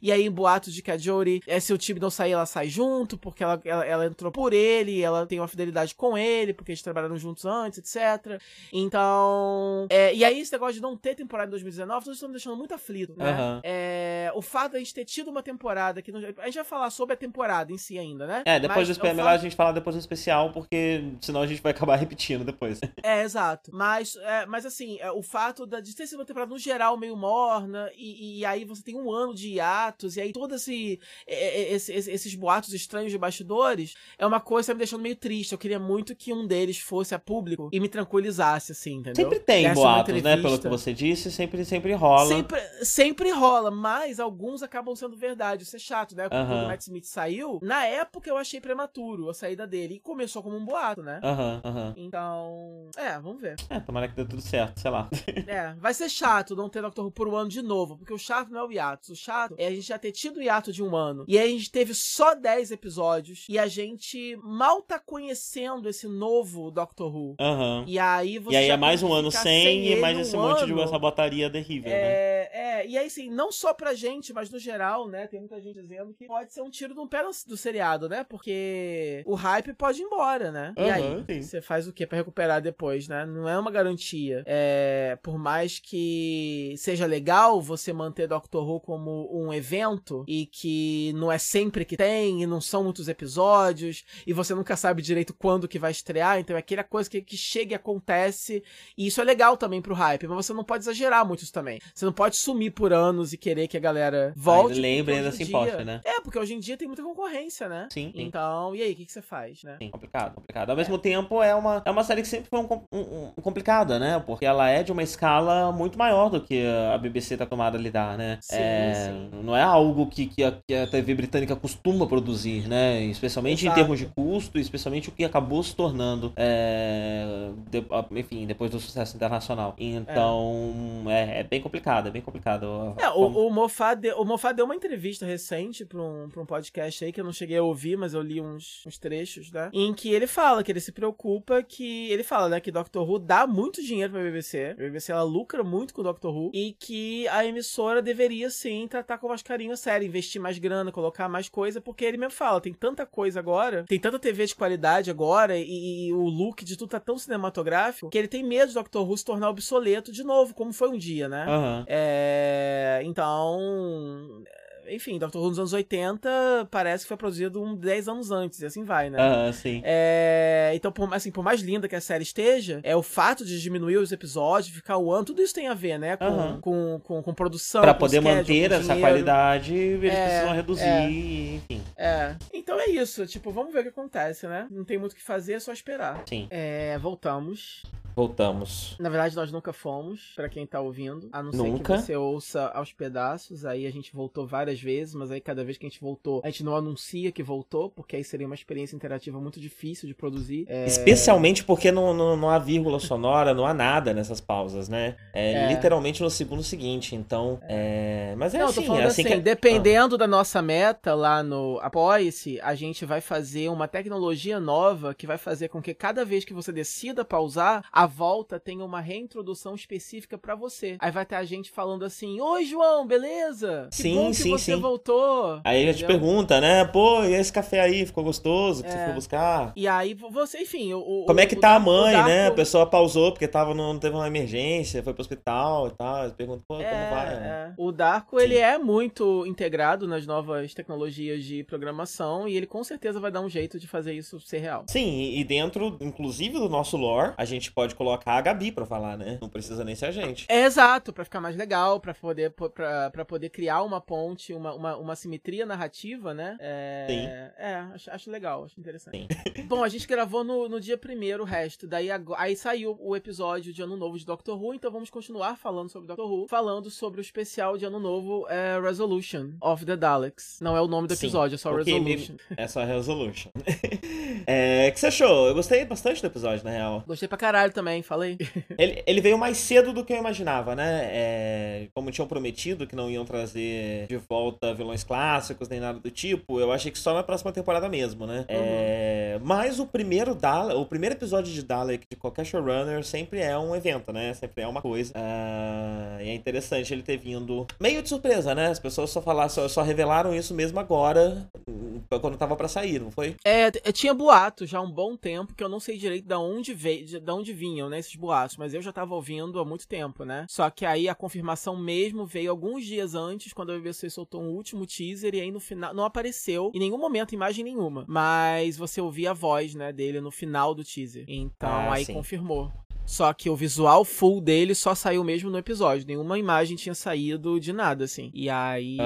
E 0.00 0.10
aí 0.12 0.28
boatos 0.28 0.72
de 0.74 0.82
que 0.82 0.90
a 0.90 0.98
Jodie, 0.98 1.42
eh, 1.46 1.60
se 1.60 1.72
o 1.72 1.78
time 1.78 2.00
não 2.00 2.10
sair, 2.10 2.32
ela 2.32 2.46
sai 2.46 2.68
junto, 2.68 3.16
porque 3.18 3.42
ela, 3.44 3.60
ela, 3.64 3.84
ela 3.84 4.06
entrou 4.06 4.30
por 4.32 4.52
ele, 4.52 5.00
ela 5.02 5.26
tem 5.26 5.38
uma 5.40 5.48
fidelidade 5.48 5.94
com 5.94 6.16
ele, 6.16 6.52
porque 6.52 6.72
eles 6.72 6.82
trabalharam 6.82 7.16
juntos 7.16 7.44
antes, 7.44 7.78
etc. 7.78 8.40
Então. 8.72 9.86
é, 9.90 10.14
e 10.14 10.24
aí 10.24 10.40
esse 10.40 10.52
negócio 10.52 10.74
de 10.74 10.80
não 10.82 10.96
ter 10.96 11.14
temporada 11.14 11.48
em 11.48 11.50
2019, 11.50 12.04
tudo 12.04 12.12
isso 12.12 12.20
tá 12.22 12.26
me 12.28 12.32
deixando 12.34 12.56
muito 12.56 12.74
aflito, 12.74 13.14
né? 13.16 13.30
Aham. 13.30 13.60
É, 13.62 14.30
o 14.34 14.42
fato 14.42 14.72
de 14.72 14.76
a 14.76 14.80
gente 14.80 14.94
ter 14.94 15.04
tido 15.04 15.30
uma 15.30 15.42
temporada 15.42 16.00
que. 16.02 16.10
não- 16.12 16.20
A 16.38 16.44
gente 16.46 16.54
vai 16.54 16.64
falar 16.64 16.90
sobre 16.90 17.14
a 17.14 17.16
temporada 17.16 17.72
em 17.72 17.78
si 17.78 17.98
ainda, 17.98 18.26
né? 18.26 18.42
É, 18.44 18.58
depois 18.60 18.88
Mas 18.88 18.96
do 18.96 19.00
é 19.00 19.08
fato- 19.08 19.16
melhor 19.16 19.28
a 19.30 19.36
gente 19.38 19.56
falar 19.56 19.72
depois 19.72 19.96
do 19.96 20.00
especial, 20.00 20.52
porque 20.52 21.04
senão 21.20 21.42
a 21.42 21.46
gente 21.46 21.62
vai 21.62 21.72
acabar 21.72 21.96
repetindo 21.96 22.44
depois. 22.44 22.80
É, 23.02 23.22
exato. 23.22 23.70
Mas, 23.74 24.16
é, 24.16 24.46
mas 24.46 24.66
assim, 24.66 24.98
é, 25.00 25.10
o 25.10 25.22
fato 25.22 25.66
da, 25.66 25.80
de 25.80 25.94
ter 25.94 26.06
sido 26.06 26.18
uma 26.18 26.24
temporada 26.24 26.50
no 26.52 26.58
geral 26.58 26.96
meio 26.96 27.16
morna, 27.16 27.90
e, 27.96 28.40
e 28.40 28.44
aí 28.44 28.64
você 28.64 28.82
tem 28.82 28.96
um 28.96 29.10
ano 29.12 29.33
de 29.34 29.48
hiatos, 29.50 30.16
e 30.16 30.20
aí 30.20 30.32
todos 30.32 30.62
esse, 30.62 30.98
é, 31.26 31.34
é, 31.62 31.72
esse- 31.74 31.92
esse- 31.92 32.10
esses 32.10 32.34
boatos 32.34 32.72
estranhos 32.72 33.10
de 33.12 33.18
bastidores, 33.18 33.94
é 34.18 34.26
uma 34.26 34.40
coisa 34.40 34.66
que 34.66 34.70
tá 34.72 34.74
me 34.74 34.78
deixando 34.78 35.02
meio 35.02 35.16
triste. 35.16 35.52
Eu 35.52 35.58
queria 35.58 35.78
muito 35.78 36.14
que 36.14 36.32
um 36.32 36.46
deles 36.46 36.78
fosse 36.78 37.14
a 37.14 37.18
público 37.18 37.68
e 37.72 37.80
me 37.80 37.88
tranquilizasse, 37.88 38.72
assim, 38.72 38.94
entendeu? 38.96 39.24
Sempre 39.24 39.40
tem 39.40 39.62
Desse 39.64 39.74
boatos, 39.74 40.22
né? 40.22 40.36
Pelo 40.36 40.58
que 40.58 40.68
você 40.68 40.92
disse, 40.92 41.30
sempre, 41.30 41.64
sempre 41.64 41.92
rola. 41.92 42.28
Sempre, 42.28 42.60
sempre 42.84 43.30
rola, 43.30 43.70
mas 43.70 44.20
alguns 44.20 44.62
acabam 44.62 44.94
sendo 44.94 45.16
verdade. 45.16 45.62
Isso 45.64 45.76
é 45.76 45.78
chato, 45.78 46.14
né? 46.14 46.28
Quando 46.28 46.50
o 46.64 46.66
Matt 46.68 46.80
Smith 46.82 47.04
saiu, 47.04 47.58
na 47.62 47.84
época 47.86 48.28
eu 48.28 48.36
achei 48.36 48.60
prematuro 48.60 49.28
a 49.30 49.34
saída 49.34 49.66
dele. 49.66 49.94
E 49.94 50.00
começou 50.00 50.42
como 50.42 50.56
um 50.56 50.64
boato, 50.64 51.02
né? 51.02 51.20
Aham, 51.22 51.60
aham. 51.64 51.94
Então, 51.96 52.88
é, 52.96 53.18
vamos 53.18 53.40
ver. 53.40 53.56
É, 53.68 53.80
tomara 53.80 54.08
que 54.08 54.14
dê 54.14 54.24
tudo 54.24 54.40
certo, 54.42 54.80
sei 54.80 54.90
lá. 54.90 55.08
É, 55.46 55.74
vai 55.74 55.92
ser 55.94 56.08
chato 56.08 56.54
não 56.56 56.68
ter 56.68 56.82
Doctor 56.82 57.04
Who 57.06 57.10
por 57.10 57.28
um 57.28 57.36
ano 57.36 57.48
de 57.50 57.62
novo, 57.62 57.96
porque 57.96 58.12
o 58.12 58.18
chato 58.18 58.50
não 58.50 58.60
é 58.60 58.64
o 58.64 58.72
hiatus. 58.72 59.10
O 59.10 59.16
chato 59.24 59.54
é 59.58 59.66
a 59.66 59.70
gente 59.70 59.86
já 59.86 59.98
ter 59.98 60.12
tido 60.12 60.36
o 60.38 60.42
hiato 60.42 60.72
de 60.72 60.82
um 60.82 60.94
ano. 60.94 61.24
E 61.26 61.38
aí 61.38 61.46
a 61.46 61.50
gente 61.50 61.70
teve 61.70 61.94
só 61.94 62.34
10 62.34 62.70
episódios 62.72 63.46
e 63.48 63.58
a 63.58 63.66
gente 63.66 64.36
mal 64.42 64.82
tá 64.82 64.98
conhecendo 64.98 65.88
esse 65.88 66.06
novo 66.06 66.70
Doctor 66.70 67.14
Who. 67.14 67.36
Aham. 67.40 67.84
E 67.86 67.98
aí 67.98 68.38
você 68.38 68.54
E 68.54 68.56
aí 68.56 68.70
é 68.70 68.76
mais 68.76 69.02
um 69.02 69.12
ano 69.12 69.30
sem, 69.30 69.86
e 69.86 69.96
mais 69.96 70.16
um 70.16 70.20
esse 70.20 70.36
monte 70.36 70.66
de 70.66 70.72
ano. 70.72 70.82
essa 70.82 70.98
botaria 70.98 71.50
terrível, 71.50 71.90
né? 71.90 71.96
É, 71.96 72.50
é, 72.52 72.86
e 72.86 72.98
aí 72.98 73.06
assim, 73.06 73.30
não 73.30 73.50
só 73.50 73.72
pra 73.72 73.94
gente, 73.94 74.32
mas 74.32 74.50
no 74.50 74.58
geral, 74.58 75.08
né? 75.08 75.26
Tem 75.26 75.40
muita 75.40 75.60
gente 75.60 75.80
dizendo 75.80 76.12
que 76.12 76.26
pode 76.26 76.52
ser 76.52 76.62
um 76.62 76.70
tiro 76.70 76.94
no 76.94 77.08
pé 77.08 77.24
do 77.46 77.56
seriado, 77.56 78.08
né? 78.08 78.24
Porque 78.24 79.22
o 79.24 79.34
hype 79.34 79.72
pode 79.74 80.00
ir 80.00 80.04
embora, 80.04 80.50
né? 80.52 80.74
e 80.76 80.82
Aham, 80.82 80.92
aí, 80.92 81.24
sim. 81.36 81.42
você 81.42 81.62
faz 81.62 81.88
o 81.88 81.92
que 81.92 82.06
pra 82.06 82.18
recuperar 82.18 82.60
depois, 82.60 83.08
né? 83.08 83.24
Não 83.24 83.48
é 83.48 83.58
uma 83.58 83.70
garantia. 83.70 84.42
É, 84.46 85.16
por 85.22 85.38
mais 85.38 85.78
que 85.78 86.74
seja 86.76 87.06
legal 87.06 87.60
você 87.62 87.92
manter 87.92 88.26
Doctor 88.26 88.68
Who 88.68 88.80
como 88.80 89.13
um 89.30 89.52
evento 89.52 90.24
e 90.28 90.46
que 90.46 91.12
não 91.14 91.30
é 91.30 91.38
sempre 91.38 91.84
que 91.84 91.96
tem, 91.96 92.42
e 92.42 92.46
não 92.46 92.60
são 92.60 92.82
muitos 92.84 93.08
episódios, 93.08 94.04
e 94.26 94.32
você 94.32 94.54
nunca 94.54 94.76
sabe 94.76 95.02
direito 95.02 95.34
quando 95.34 95.68
que 95.68 95.78
vai 95.78 95.90
estrear, 95.90 96.38
então 96.38 96.56
é 96.56 96.58
aquela 96.58 96.84
coisa 96.84 97.08
que, 97.10 97.20
que 97.20 97.36
chega 97.36 97.72
e 97.72 97.74
acontece, 97.74 98.62
e 98.96 99.06
isso 99.06 99.20
é 99.20 99.24
legal 99.24 99.56
também 99.56 99.80
pro 99.82 99.94
hype, 99.94 100.26
mas 100.26 100.46
você 100.46 100.52
não 100.52 100.64
pode 100.64 100.84
exagerar 100.84 101.26
muito 101.26 101.42
isso 101.42 101.52
também. 101.52 101.78
Você 101.94 102.04
não 102.04 102.12
pode 102.12 102.36
sumir 102.36 102.70
por 102.72 102.92
anos 102.92 103.32
e 103.32 103.38
querer 103.38 103.68
que 103.68 103.76
a 103.76 103.80
galera 103.80 104.32
volte. 104.36 104.80
Lembra, 104.80 105.14
ainda 105.14 105.30
se 105.32 105.44
dia- 105.44 105.46
importa, 105.46 105.84
né? 105.84 106.00
É, 106.04 106.20
porque 106.20 106.38
hoje 106.38 106.54
em 106.54 106.60
dia 106.60 106.76
tem 106.76 106.86
muita 106.88 107.02
concorrência, 107.02 107.68
né? 107.68 107.88
Sim, 107.92 108.10
sim. 108.14 108.22
Então, 108.22 108.74
e 108.74 108.82
aí, 108.82 108.92
o 108.92 108.96
que, 108.96 109.06
que 109.06 109.12
você 109.12 109.22
faz, 109.22 109.62
né? 109.62 109.76
Sim, 109.80 109.90
complicado, 109.90 110.34
complicado. 110.34 110.70
Ao 110.70 110.76
mesmo 110.76 110.98
tempo, 110.98 111.42
é 111.42 111.54
uma, 111.54 111.82
é 111.84 111.90
uma 111.90 112.04
série 112.04 112.22
que 112.22 112.28
sempre 112.28 112.48
foi 112.48 112.58
um, 112.58 112.68
um- 112.92 113.32
um- 113.36 113.42
complicada, 113.42 113.98
né? 113.98 114.18
Porque 114.24 114.44
ela 114.44 114.68
é 114.68 114.82
de 114.82 114.92
uma 114.92 115.02
escala 115.02 115.72
muito 115.72 115.98
maior 115.98 116.28
do 116.30 116.40
que 116.40 116.64
a 116.92 116.98
BBC 116.98 117.36
tá 117.36 117.44
acostumada 117.44 117.76
a 117.78 117.80
lidar, 117.80 118.16
né? 118.18 118.38
Sim, 118.40 118.56
é, 118.56 118.94
sim. 118.94 119.03
Não 119.42 119.56
é 119.56 119.62
algo 119.62 120.06
que, 120.06 120.26
que, 120.26 120.42
a, 120.42 120.52
que 120.66 120.74
a 120.74 120.86
TV 120.86 121.14
britânica 121.14 121.54
costuma 121.56 122.06
produzir, 122.06 122.68
né? 122.68 123.02
Especialmente 123.04 123.64
Exato. 123.64 123.78
em 123.78 123.82
termos 123.82 123.98
de 123.98 124.06
custo, 124.06 124.58
especialmente 124.58 125.08
o 125.08 125.12
que 125.12 125.24
acabou 125.24 125.62
se 125.62 125.74
tornando, 125.74 126.32
é, 126.36 127.50
de- 127.70 127.84
enfim, 128.18 128.46
depois 128.46 128.70
do 128.70 128.78
sucesso 128.80 129.16
internacional. 129.16 129.74
Então, 129.78 131.04
é, 131.08 131.40
é 131.40 131.42
bem 131.42 131.60
complicado, 131.60 132.08
é 132.08 132.10
bem 132.10 132.22
complicado. 132.22 132.94
É, 132.98 133.08
Como- 133.10 133.38
o, 133.38 133.48
o, 133.48 133.50
Moffat 133.52 134.00
deu, 134.00 134.16
o 134.18 134.24
Moffat 134.24 134.54
deu 134.54 134.64
uma 134.64 134.74
entrevista 134.74 135.24
recente 135.26 135.84
pra 135.84 136.00
um, 136.00 136.28
pra 136.28 136.42
um 136.42 136.46
podcast 136.46 137.04
aí 137.04 137.12
que 137.12 137.20
eu 137.20 137.24
não 137.24 137.32
cheguei 137.32 137.56
a 137.58 137.62
ouvir, 137.62 137.96
mas 137.96 138.14
eu 138.14 138.22
li 138.22 138.40
uns, 138.40 138.82
uns 138.86 138.98
trechos, 138.98 139.50
né? 139.50 139.70
Em 139.72 139.92
que 139.92 140.10
ele 140.10 140.26
fala 140.26 140.62
que 140.62 140.70
ele 140.72 140.80
se 140.80 140.92
preocupa 140.92 141.62
que. 141.62 142.10
Ele 142.10 142.22
fala, 142.22 142.48
né, 142.48 142.60
que 142.60 142.70
Doctor 142.70 143.08
Who 143.08 143.18
dá 143.18 143.46
muito 143.46 143.82
dinheiro 143.82 144.12
pra 144.12 144.22
BBC. 144.22 144.70
A 144.72 144.74
BBC 144.74 145.12
ela 145.12 145.22
lucra 145.22 145.62
muito 145.62 145.94
com 145.94 146.02
Doctor 146.02 146.34
Who. 146.34 146.50
E 146.54 146.72
que 146.78 147.26
a 147.28 147.44
emissora 147.44 148.00
deveria 148.02 148.50
sim 148.50 148.86
tratar 148.94 149.18
com 149.18 149.28
mais 149.28 149.42
carinho 149.42 149.72
a 149.72 149.76
série, 149.76 150.06
investir 150.06 150.40
mais 150.40 150.58
grana, 150.58 150.92
colocar 150.92 151.28
mais 151.28 151.48
coisa, 151.48 151.80
porque 151.80 152.04
ele 152.04 152.16
mesmo 152.16 152.32
fala, 152.32 152.60
tem 152.60 152.72
tanta 152.72 153.04
coisa 153.04 153.40
agora, 153.40 153.84
tem 153.88 153.98
tanta 153.98 154.18
TV 154.18 154.46
de 154.46 154.54
qualidade 154.54 155.10
agora, 155.10 155.56
e, 155.58 156.08
e 156.08 156.12
o 156.12 156.24
look 156.24 156.64
de 156.64 156.76
tudo 156.76 156.90
tá 156.90 157.00
tão 157.00 157.18
cinematográfico, 157.18 158.08
que 158.08 158.18
ele 158.18 158.28
tem 158.28 158.44
medo 158.44 158.68
de 158.68 158.74
Doctor 158.74 159.08
Who 159.08 159.16
se 159.16 159.24
tornar 159.24 159.50
obsoleto 159.50 160.12
de 160.12 160.22
novo, 160.22 160.54
como 160.54 160.72
foi 160.72 160.88
um 160.88 160.98
dia, 160.98 161.28
né? 161.28 161.44
Aham. 161.48 161.84
É, 161.88 163.02
então, 163.04 164.44
enfim, 164.88 165.18
Doctor 165.18 165.42
Who 165.42 165.48
nos 165.50 165.58
anos 165.58 165.72
80 165.72 166.68
parece 166.70 167.04
que 167.04 167.08
foi 167.08 167.16
produzido 167.16 167.62
um 167.62 167.74
10 167.74 168.08
anos 168.08 168.30
antes, 168.30 168.60
e 168.60 168.66
assim 168.66 168.84
vai, 168.84 169.10
né? 169.10 169.18
Aham, 169.20 169.52
sim. 169.52 169.80
É, 169.84 170.72
então, 170.74 170.90
por, 170.92 171.12
assim, 171.14 171.30
por 171.30 171.42
mais 171.42 171.60
linda 171.60 171.88
que 171.88 171.96
a 171.96 172.00
série 172.00 172.22
esteja, 172.22 172.80
é 172.82 172.94
o 172.96 173.02
fato 173.02 173.44
de 173.44 173.60
diminuir 173.60 173.96
os 173.96 174.12
episódios, 174.12 174.74
ficar 174.74 174.98
o 174.98 175.12
ano, 175.12 175.24
tudo 175.24 175.42
isso 175.42 175.54
tem 175.54 175.68
a 175.68 175.74
ver, 175.74 175.98
né? 175.98 176.16
Com, 176.16 176.24
Aham. 176.24 176.60
com, 176.60 177.00
com, 177.04 177.22
com 177.22 177.34
produção. 177.34 177.82
Pra 177.82 177.94
poder 177.94 178.20
schedule, 178.20 178.34
manter 178.36 178.72
essa 178.72 178.96
qualidade, 178.96 179.74
eles 179.74 180.12
É, 180.12 180.24
precisam 180.26 180.54
reduzir, 180.54 180.84
é. 180.84 181.10
enfim. 181.56 181.82
É. 181.96 182.36
Então 182.52 182.78
é 182.80 182.88
isso. 182.88 183.26
Tipo, 183.26 183.50
vamos 183.50 183.72
ver 183.72 183.80
o 183.80 183.82
que 183.82 183.88
acontece, 183.88 184.46
né? 184.46 184.66
Não 184.70 184.84
tem 184.84 184.98
muito 184.98 185.12
o 185.12 185.16
que 185.16 185.22
fazer, 185.22 185.54
é 185.54 185.60
só 185.60 185.72
esperar. 185.72 186.22
Sim. 186.28 186.46
É, 186.50 186.98
voltamos. 186.98 187.82
Voltamos. 188.16 188.96
Na 189.00 189.08
verdade, 189.08 189.34
nós 189.34 189.50
nunca 189.50 189.72
fomos, 189.72 190.32
pra 190.36 190.48
quem 190.48 190.64
tá 190.64 190.80
ouvindo. 190.80 191.28
A 191.32 191.42
não 191.42 191.50
ser 191.50 191.58
Nunca. 191.58 191.96
que 191.96 192.00
você 192.00 192.14
ouça 192.14 192.68
aos 192.68 192.92
pedaços. 192.92 193.64
Aí 193.66 193.86
a 193.86 193.90
gente 193.90 194.12
voltou 194.14 194.46
várias 194.46 194.73
vezes, 194.80 195.14
mas 195.14 195.30
aí 195.30 195.40
cada 195.40 195.64
vez 195.64 195.76
que 195.76 195.86
a 195.86 195.88
gente 195.88 196.00
voltou, 196.00 196.40
a 196.44 196.48
gente 196.48 196.64
não 196.64 196.76
anuncia 196.76 197.30
que 197.32 197.42
voltou, 197.42 197.90
porque 197.90 198.16
aí 198.16 198.24
seria 198.24 198.46
uma 198.46 198.54
experiência 198.54 198.96
interativa 198.96 199.40
muito 199.40 199.60
difícil 199.60 200.08
de 200.08 200.14
produzir. 200.14 200.66
É, 200.68 200.86
Especialmente 200.86 201.64
porque 201.64 201.90
não, 201.90 202.14
não, 202.14 202.36
não 202.36 202.50
há 202.50 202.58
vírgula 202.58 202.98
sonora, 202.98 203.54
não 203.54 203.66
há 203.66 203.74
nada 203.74 204.12
nessas 204.12 204.40
pausas, 204.40 204.88
né? 204.88 205.16
É, 205.32 205.52
É. 205.52 205.68
literalmente 205.68 206.22
no 206.22 206.30
segundo 206.30 206.62
seguinte, 206.62 207.14
então. 207.14 207.58
É... 207.68 208.34
Mas 208.36 208.54
é 208.54 208.58
Não, 208.58 208.66
assim, 208.66 208.74
tô 208.80 208.82
falando 208.82 209.02
é 209.02 209.06
assim, 209.06 209.22
assim, 209.22 209.36
que. 209.36 209.40
dependendo 209.40 210.16
da 210.18 210.26
nossa 210.26 210.60
meta 210.62 211.14
lá 211.14 211.42
no 211.42 211.78
Apoie-se, 211.80 212.60
a 212.60 212.74
gente 212.74 213.04
vai 213.04 213.20
fazer 213.20 213.68
uma 213.68 213.86
tecnologia 213.88 214.58
nova 214.60 215.14
que 215.14 215.26
vai 215.26 215.38
fazer 215.38 215.68
com 215.68 215.80
que 215.80 215.94
cada 215.94 216.24
vez 216.24 216.44
que 216.44 216.52
você 216.54 216.72
decida 216.72 217.24
pausar, 217.24 217.84
a 217.92 218.06
volta 218.06 218.58
tenha 218.58 218.84
uma 218.84 219.00
reintrodução 219.00 219.74
específica 219.74 220.36
pra 220.38 220.54
você. 220.54 220.96
Aí 220.98 221.10
vai 221.10 221.24
ter 221.24 221.36
a 221.36 221.44
gente 221.44 221.70
falando 221.70 222.04
assim: 222.04 222.40
Oi, 222.40 222.64
João, 222.64 223.06
beleza? 223.06 223.88
Que 223.90 223.96
Sim, 223.96 224.32
sim, 224.32 224.58
você 224.64 224.76
voltou. 224.76 225.60
Aí 225.64 225.82
a 225.82 225.92
gente 225.92 226.04
Entendeu? 226.04 226.20
pergunta, 226.20 226.60
né? 226.60 226.84
Pô, 226.84 227.22
e 227.24 227.34
esse 227.34 227.52
café 227.52 227.80
aí? 227.80 228.04
Ficou 228.06 228.24
gostoso? 228.24 228.82
Que 228.82 228.90
você 228.90 228.98
É. 228.98 229.04
foi 229.04 229.14
buscar? 229.14 229.72
E 229.76 229.86
aí 229.88 230.14
você, 230.14 230.58
enfim, 230.62 230.92
o, 230.92 230.98
o- 231.00 231.26
Como 231.26 231.40
é 231.40 231.46
que 231.46 231.54
o 231.56 231.60
tá 231.60 231.74
a 231.74 231.80
mãe, 231.80 232.12
né? 232.24 232.48
A 232.48 232.52
pessoa 232.52 232.86
pausou 232.86 233.32
porque 233.32 233.46
tava 233.48 233.74
no, 233.74 233.98
teve 233.98 234.14
uma 234.14 234.26
emergência, 234.26 235.02
foi 235.02 235.12
pro 235.12 235.20
hospital 235.22 235.88
e 235.88 235.90
tal. 235.92 236.30
Pergunta, 236.32 236.62
pô, 236.66 236.80
É, 236.80 236.84
como 236.90 237.10
vai? 237.14 237.28
é. 237.34 237.72
O 237.76 237.92
Darko, 237.92 238.38
Sim. 238.38 238.44
ele 238.44 238.56
é 238.56 238.78
muito 238.78 239.46
integrado 239.46 240.06
nas 240.06 240.26
novas 240.26 240.72
tecnologias 240.74 241.44
de 241.44 241.62
programação 241.64 242.48
e 242.48 242.56
ele 242.56 242.66
com 242.66 242.82
certeza 242.82 243.20
vai 243.20 243.30
dar 243.30 243.40
um 243.40 243.48
jeito 243.48 243.78
de 243.78 243.86
fazer 243.86 244.14
isso 244.14 244.40
ser 244.40 244.58
real. 244.58 244.84
Sim, 244.88 245.08
e 245.20 245.34
e 245.44 245.44
dentro, 245.44 245.98
inclusive, 246.00 246.58
do 246.58 246.68
nosso 246.68 246.96
lore, 246.96 247.34
a 247.36 247.44
gente 247.44 247.70
pode 247.70 247.94
colocar 247.94 248.32
a 248.34 248.40
Gabi 248.40 248.72
pra 248.72 248.86
falar, 248.86 249.16
né? 249.18 249.36
Não 249.42 249.48
precisa 249.48 249.84
nem 249.84 249.94
ser 249.94 250.06
a 250.06 250.10
gente. 250.10 250.46
É 250.48 250.62
exato, 250.64 251.12
pra 251.12 251.24
ficar 251.24 251.40
mais 251.40 251.56
legal, 251.56 252.00
pra 252.00 252.14
poder, 252.14 252.50
pra, 252.50 253.10
pra 253.10 253.24
poder 253.24 253.50
criar 253.50 253.82
uma 253.82 254.00
ponte, 254.00 254.53
uma, 254.54 254.74
uma, 254.74 254.96
uma 254.96 255.16
simetria 255.16 255.66
narrativa, 255.66 256.32
né? 256.34 256.56
É, 256.60 257.06
Sim. 257.08 257.26
é 257.62 257.74
acho, 257.94 258.10
acho 258.10 258.30
legal, 258.30 258.64
acho 258.64 258.78
interessante. 258.78 259.26
Sim. 259.56 259.64
Bom, 259.68 259.82
a 259.82 259.88
gente 259.88 260.06
gravou 260.06 260.44
no, 260.44 260.68
no 260.68 260.80
dia 260.80 260.96
primeiro 260.96 261.42
o 261.42 261.46
resto, 261.46 261.86
daí 261.86 262.08
aí 262.36 262.56
saiu 262.56 262.96
o 263.00 263.16
episódio 263.16 263.72
de 263.72 263.82
Ano 263.82 263.96
Novo 263.96 264.18
de 264.18 264.24
Doctor 264.26 264.60
Who, 264.62 264.74
então 264.74 264.90
vamos 264.90 265.10
continuar 265.10 265.56
falando 265.56 265.88
sobre 265.90 266.08
Doctor 266.08 266.30
Who, 266.30 266.48
falando 266.48 266.90
sobre 266.90 267.20
o 267.20 267.22
especial 267.22 267.76
de 267.76 267.84
Ano 267.84 267.98
Novo 267.98 268.46
é, 268.48 268.80
Resolution 268.80 269.52
of 269.60 269.84
the 269.84 269.96
Daleks. 269.96 270.58
Não 270.60 270.76
é 270.76 270.80
o 270.80 270.86
nome 270.86 271.08
do 271.08 271.14
Sim, 271.16 271.26
episódio, 271.26 271.54
é 271.54 271.58
só 271.58 271.70
porque 271.70 271.90
ele- 271.90 272.10
Resolution. 272.16 272.36
Essa 272.56 272.80
é 272.80 272.82
a 272.82 272.86
resolution. 272.86 273.50
é, 274.46 274.88
o 274.88 274.92
que 274.92 275.00
você 275.00 275.06
achou? 275.06 275.48
Eu 275.48 275.54
gostei 275.54 275.84
bastante 275.84 276.20
do 276.20 276.26
episódio, 276.26 276.64
na 276.64 276.70
real. 276.70 277.04
Gostei 277.06 277.28
pra 277.28 277.38
caralho 277.38 277.72
também, 277.72 278.02
falei. 278.02 278.38
Ele, 278.78 279.02
ele 279.06 279.20
veio 279.20 279.38
mais 279.38 279.56
cedo 279.56 279.92
do 279.92 280.04
que 280.04 280.12
eu 280.12 280.18
imaginava, 280.18 280.74
né? 280.74 281.08
É, 281.12 281.88
como 281.94 282.10
tinham 282.10 282.26
prometido 282.26 282.86
que 282.86 282.96
não 282.96 283.10
iam 283.10 283.24
trazer 283.24 284.06
de 284.06 284.16
volta 284.16 284.43
vilões 284.76 285.04
clássicos 285.04 285.68
nem 285.68 285.80
nada 285.80 285.98
do 285.98 286.10
tipo, 286.10 286.60
eu 286.60 286.72
achei 286.72 286.90
que 286.90 286.98
só 286.98 287.14
na 287.14 287.22
próxima 287.22 287.52
temporada 287.52 287.88
mesmo, 287.88 288.26
né? 288.26 288.44
É, 288.48 289.38
mas 289.42 289.78
o 289.78 289.86
primeiro 289.86 290.34
Dalek, 290.34 290.76
o 290.78 290.86
primeiro 290.86 291.14
episódio 291.14 291.52
de 291.52 291.62
Dalek 291.62 292.06
de 292.10 292.16
qualquer 292.16 292.44
showrunner 292.44 293.04
sempre 293.04 293.40
é 293.40 293.58
um 293.58 293.74
evento, 293.74 294.12
né? 294.12 294.34
Sempre 294.34 294.62
é 294.62 294.66
uma 294.68 294.82
coisa. 294.82 295.12
Ah, 295.14 296.18
e 296.22 296.28
é 296.28 296.34
interessante 296.34 296.92
ele 296.92 297.02
ter 297.02 297.16
vindo 297.16 297.66
meio 297.80 298.02
de 298.02 298.08
surpresa, 298.08 298.54
né? 298.54 298.68
As 298.68 298.78
pessoas 298.78 299.10
só 299.10 299.20
falaram, 299.22 299.48
só, 299.48 299.68
só 299.68 299.82
revelaram 299.82 300.34
isso 300.34 300.54
mesmo 300.54 300.78
agora, 300.80 301.48
hum, 301.68 302.00
quando 302.20 302.36
tava 302.36 302.56
pra 302.56 302.68
sair, 302.68 303.00
não 303.00 303.10
foi? 303.10 303.34
É, 303.44 303.70
t- 303.70 303.92
tinha 303.92 304.12
boatos 304.14 304.34
boatos 304.34 304.68
já 304.70 304.78
há 304.78 304.82
um 304.82 304.90
bom 304.90 305.16
tempo 305.16 305.54
que 305.54 305.62
eu 305.62 305.68
não 305.68 305.78
sei 305.78 305.96
direito 305.96 306.26
de 306.26 306.34
onde, 306.34 306.74
veio, 306.74 307.04
de 307.20 307.30
onde 307.30 307.52
vinham, 307.52 307.88
né, 307.88 307.98
esses 307.98 308.16
boatos, 308.16 308.56
mas 308.56 308.74
eu 308.74 308.82
já 308.82 308.90
tava 308.92 309.14
ouvindo 309.14 309.58
há 309.60 309.64
muito 309.64 309.86
tempo, 309.86 310.24
né? 310.24 310.44
Só 310.48 310.68
que 310.70 310.84
aí 310.84 311.08
a 311.08 311.14
confirmação 311.14 311.76
mesmo 311.76 312.26
veio 312.26 312.50
alguns 312.50 312.84
dias 312.84 313.14
antes, 313.14 313.52
quando 313.52 313.70
a 313.72 313.76
BBC 313.76 314.10
soltou 314.10 314.33
um 314.40 314.50
último 314.50 314.86
teaser, 314.86 315.34
e 315.34 315.40
aí 315.40 315.50
no 315.50 315.60
final 315.60 315.94
não 315.94 316.04
apareceu 316.04 316.70
em 316.74 316.78
nenhum 316.78 316.98
momento 316.98 317.34
imagem 317.34 317.64
nenhuma. 317.64 318.04
Mas 318.08 318.76
você 318.76 319.00
ouvia 319.00 319.30
a 319.30 319.34
voz, 319.34 319.74
né, 319.74 319.92
dele 319.92 320.20
no 320.20 320.30
final 320.30 320.74
do 320.74 320.84
teaser. 320.84 321.24
Então 321.28 321.68
ah, 321.68 321.94
aí 321.94 322.04
sim. 322.04 322.14
confirmou. 322.14 322.72
Só 323.06 323.32
que 323.32 323.50
o 323.50 323.56
visual 323.56 324.04
full 324.04 324.40
dele 324.40 324.74
só 324.74 324.94
saiu 324.94 325.22
mesmo 325.22 325.50
no 325.50 325.58
episódio. 325.58 326.06
Nenhuma 326.06 326.38
imagem 326.38 326.76
tinha 326.76 326.94
saído 326.94 327.60
de 327.60 327.72
nada, 327.72 328.04
assim. 328.04 328.30
E 328.34 328.48
aí, 328.48 328.98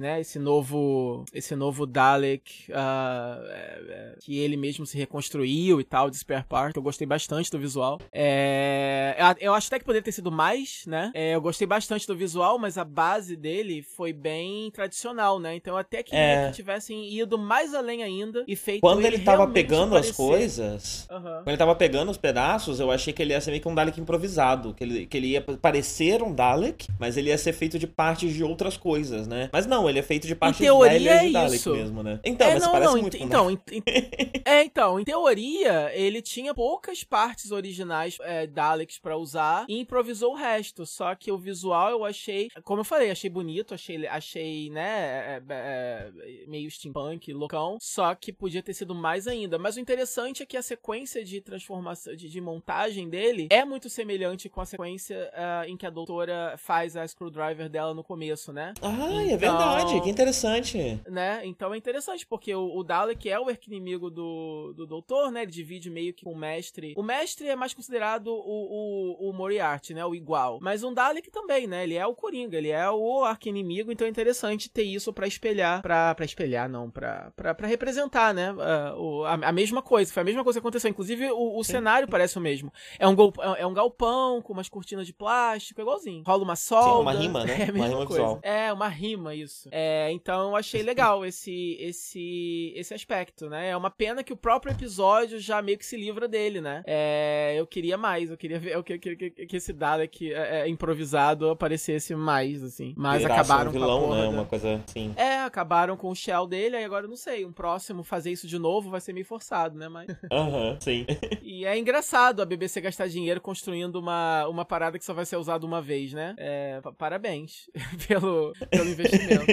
né, 0.00 0.20
esse 0.20 0.38
novo. 0.38 1.24
Esse 1.32 1.56
novo 1.56 1.86
Dalek. 1.86 2.70
Uh, 2.70 4.18
que 4.20 4.38
ele 4.38 4.56
mesmo 4.56 4.86
se 4.86 4.96
reconstruiu 4.96 5.80
e 5.80 5.84
tal, 5.84 6.10
de 6.10 6.18
Spare 6.18 6.44
Part. 6.44 6.76
Eu 6.76 6.82
gostei 6.82 7.06
bastante 7.06 7.50
do 7.50 7.58
visual. 7.58 8.00
É, 8.12 9.16
eu 9.40 9.54
acho 9.54 9.68
até 9.68 9.78
que 9.78 9.84
poderia 9.84 10.02
ter 10.02 10.12
sido 10.12 10.30
mais, 10.30 10.84
né? 10.86 11.10
É, 11.14 11.34
eu 11.34 11.40
gostei 11.40 11.66
bastante 11.66 12.06
do 12.06 12.16
visual, 12.16 12.58
mas 12.58 12.78
a 12.78 12.84
base 12.84 13.36
dele 13.36 13.82
foi 13.82 14.12
bem 14.12 14.70
tradicional, 14.70 15.38
né? 15.38 15.54
Então 15.56 15.74
eu 15.74 15.78
até 15.78 16.02
queria 16.02 16.20
é. 16.20 16.48
que 16.48 16.56
tivessem 16.56 17.12
ido 17.12 17.38
mais 17.38 17.74
além 17.74 18.02
ainda 18.02 18.44
e 18.46 18.54
feito. 18.54 18.80
Quando 18.80 19.04
ele, 19.04 19.16
ele 19.16 19.24
tava 19.24 19.46
pegando 19.48 19.96
as 19.96 20.10
coisas. 20.10 21.06
Uhum. 21.10 21.20
Quando 21.20 21.48
ele 21.48 21.56
tava 21.56 21.74
pegando 21.74 22.10
os 22.10 22.16
pedaços, 22.16 22.80
eu 22.80 22.90
achei 22.90 23.12
que 23.12 23.22
ele 23.22 23.32
ia 23.32 23.40
ser 23.46 23.50
meio 23.50 23.62
que 23.62 23.68
um 23.68 23.74
Dalek 23.74 24.00
improvisado. 24.00 24.74
Que 24.74 24.84
ele, 24.84 25.06
que 25.06 25.16
ele 25.16 25.28
ia 25.28 25.40
parecer 25.40 26.22
um 26.22 26.32
Dalek, 26.32 26.88
mas 26.98 27.16
ele 27.16 27.30
ia 27.30 27.38
ser 27.38 27.52
feito 27.52 27.78
de 27.78 27.86
partes 27.86 28.32
de 28.32 28.44
outras 28.44 28.76
coisas, 28.76 29.26
né? 29.26 29.48
Mas 29.52 29.66
não, 29.66 29.88
ele 29.88 29.98
é 29.98 30.02
feito 30.02 30.26
de 30.26 30.34
partes 30.34 30.60
velhas 30.60 31.06
é 31.06 31.26
de 31.26 31.32
Dalek 31.32 31.56
isso. 31.56 31.72
mesmo, 31.72 32.02
né? 32.02 32.20
Então, 32.24 32.48
é, 32.48 32.54
mas 32.54 32.62
não, 32.62 32.72
parece 32.72 32.92
não, 32.92 33.00
muito 33.00 33.16
então, 33.16 33.50
em, 33.50 33.58
É, 34.44 34.64
então, 34.64 35.00
em 35.00 35.04
teoria, 35.04 35.90
ele 35.94 36.20
tinha 36.20 36.54
poucas 36.54 37.02
partes 37.02 37.50
originais 37.50 38.16
é, 38.20 38.46
Daleks 38.46 38.98
para 38.98 39.16
usar 39.16 39.64
e 39.68 39.80
improvisou 39.80 40.32
o 40.32 40.36
resto. 40.36 40.84
Só 40.86 41.14
que 41.14 41.32
o 41.32 41.38
visual 41.38 41.90
eu 41.90 42.04
achei, 42.04 42.48
como 42.62 42.80
eu 42.80 42.84
falei, 42.84 43.10
achei 43.10 43.30
bonito, 43.30 43.74
achei, 43.74 44.06
achei 44.06 44.70
né, 44.70 44.82
é, 44.82 45.42
é, 45.48 46.12
é 46.44 46.46
meio 46.46 46.70
steampunk, 46.70 47.32
loucão. 47.32 47.78
Só 47.80 48.14
que 48.14 48.32
podia 48.32 48.62
ter 48.62 48.74
sido 48.74 48.94
mais 48.94 49.26
ainda. 49.26 49.58
Mas 49.58 49.76
o 49.76 49.80
interessante 49.80 50.42
é 50.42 50.46
que 50.46 50.56
a 50.56 50.62
sequência 50.62 51.24
de 51.24 51.40
transformação, 51.40 52.14
de, 52.14 52.28
de 52.28 52.40
montagem 52.40 53.08
dele, 53.08 53.35
dele 53.36 53.48
é 53.50 53.64
muito 53.64 53.88
semelhante 53.90 54.48
com 54.48 54.60
a 54.60 54.66
sequência 54.66 55.30
uh, 55.34 55.68
em 55.68 55.76
que 55.76 55.86
a 55.86 55.90
doutora 55.90 56.54
faz 56.56 56.96
a 56.96 57.06
screwdriver 57.06 57.68
dela 57.68 57.92
no 57.92 58.02
começo, 58.02 58.52
né? 58.52 58.72
Ah, 58.80 58.92
então, 58.94 59.20
é 59.20 59.36
verdade, 59.36 60.00
que 60.00 60.08
interessante. 60.08 61.00
Né? 61.06 61.42
Então 61.44 61.74
é 61.74 61.76
interessante, 61.76 62.26
porque 62.26 62.54
o, 62.54 62.76
o 62.76 62.82
Dalek 62.82 63.28
é 63.28 63.38
o 63.38 63.48
arquinimigo 63.48 64.10
do, 64.10 64.72
do 64.74 64.86
doutor, 64.86 65.30
né? 65.30 65.42
Ele 65.42 65.50
divide 65.50 65.90
meio 65.90 66.14
que 66.14 66.24
com 66.24 66.32
o 66.32 66.36
mestre. 66.36 66.94
O 66.96 67.02
mestre 67.02 67.48
é 67.48 67.56
mais 67.56 67.74
considerado 67.74 68.28
o, 68.28 69.18
o, 69.20 69.30
o 69.30 69.32
Moriarty, 69.32 69.94
né? 69.94 70.04
O 70.04 70.14
igual. 70.14 70.58
Mas 70.60 70.82
um 70.82 70.94
Dalek 70.94 71.30
também, 71.30 71.66
né? 71.66 71.84
Ele 71.84 71.94
é 71.94 72.06
o 72.06 72.14
Coringa, 72.14 72.56
ele 72.56 72.70
é 72.70 72.90
o 72.90 73.24
arquinimigo, 73.24 73.92
então 73.92 74.06
é 74.06 74.10
interessante 74.10 74.70
ter 74.70 74.82
isso 74.82 75.12
para 75.12 75.26
espelhar, 75.26 75.82
pra, 75.82 76.14
pra 76.14 76.24
espelhar, 76.24 76.68
não, 76.68 76.90
pra, 76.90 77.32
pra, 77.36 77.54
pra 77.54 77.66
representar, 77.66 78.32
né? 78.32 78.52
Uh, 78.52 79.00
o, 79.00 79.24
a, 79.24 79.34
a, 79.34 79.52
mesma 79.52 79.82
coisa, 79.82 80.12
foi 80.12 80.22
a 80.22 80.24
mesma 80.24 80.42
coisa 80.42 80.58
que 80.58 80.62
aconteceu. 80.62 80.90
Inclusive, 80.90 81.30
o, 81.30 81.58
o 81.58 81.64
cenário 81.64 82.08
parece 82.08 82.38
o 82.38 82.40
mesmo. 82.40 82.72
É 82.98 83.06
um 83.06 83.14
é, 83.40 83.62
é 83.62 83.66
um 83.66 83.74
galpão 83.74 84.40
com 84.42 84.52
umas 84.52 84.68
cortinas 84.68 85.06
de 85.06 85.12
plástico, 85.12 85.80
é 85.80 85.82
igualzinho. 85.82 86.22
Rola 86.26 86.42
uma 86.42 86.56
solda. 86.56 86.90
Sim, 86.90 87.00
uma 87.00 87.12
rima, 87.12 87.44
né? 87.44 87.56
É 87.66 87.72
uma 87.72 87.86
rima 87.86 88.06
coisa. 88.06 88.22
Visual. 88.22 88.40
É, 88.42 88.72
uma 88.72 88.88
rima, 88.88 89.34
isso. 89.34 89.68
É, 89.72 90.10
então 90.12 90.50
eu 90.50 90.56
achei 90.56 90.82
legal 90.82 91.24
esse, 91.24 91.76
esse, 91.80 92.72
esse 92.76 92.94
aspecto, 92.94 93.48
né? 93.48 93.70
É 93.70 93.76
uma 93.76 93.90
pena 93.90 94.22
que 94.22 94.32
o 94.32 94.36
próprio 94.36 94.72
episódio 94.72 95.38
já 95.38 95.60
meio 95.60 95.78
que 95.78 95.86
se 95.86 95.96
livra 95.96 96.28
dele, 96.28 96.60
né? 96.60 96.82
É, 96.86 97.54
eu 97.56 97.66
queria 97.66 97.96
mais, 97.96 98.30
eu 98.30 98.36
queria 98.36 98.58
ver 98.58 98.74
eu 98.74 98.82
queria, 98.82 99.16
que, 99.16 99.30
que, 99.30 99.46
que 99.46 99.56
esse 99.56 99.72
Dalek 99.72 100.32
é, 100.32 100.60
é, 100.60 100.68
improvisado 100.68 101.48
aparecesse 101.50 102.14
mais, 102.14 102.62
assim. 102.62 102.94
Mas 102.96 103.22
Virasse 103.22 103.40
acabaram 103.40 103.70
um 103.70 103.72
vilão, 103.72 104.06
com 104.06 104.12
a 104.12 104.16
né? 104.16 104.28
Uma 104.28 104.44
coisa 104.44 104.82
assim. 104.86 105.12
É, 105.16 105.40
acabaram 105.40 105.96
com 105.96 106.10
o 106.10 106.14
shell 106.14 106.46
dele, 106.46 106.76
aí 106.76 106.84
agora 106.84 107.06
eu 107.06 107.08
não 107.08 107.16
sei. 107.16 107.44
Um 107.44 107.52
próximo 107.52 108.02
fazer 108.02 108.30
isso 108.30 108.46
de 108.46 108.58
novo 108.58 108.90
vai 108.90 109.00
ser 109.00 109.12
meio 109.12 109.26
forçado, 109.26 109.78
né? 109.78 109.88
Mas. 109.88 110.08
Aham, 110.30 110.70
uhum, 110.70 110.80
sim. 110.80 111.06
e 111.42 111.64
é 111.64 111.78
engraçado 111.78 112.42
a 112.42 112.44
BBC 112.44 112.80
gastar 112.80 113.08
dinheiro 113.16 113.40
construindo 113.40 113.96
uma, 113.96 114.46
uma 114.46 114.64
parada 114.64 114.98
que 114.98 115.04
só 115.04 115.14
vai 115.14 115.24
ser 115.24 115.36
usada 115.36 115.64
uma 115.64 115.80
vez, 115.80 116.12
né? 116.12 116.34
É, 116.38 116.80
parabéns 116.98 117.68
pelo, 118.06 118.52
pelo 118.70 118.90
investimento. 118.90 119.46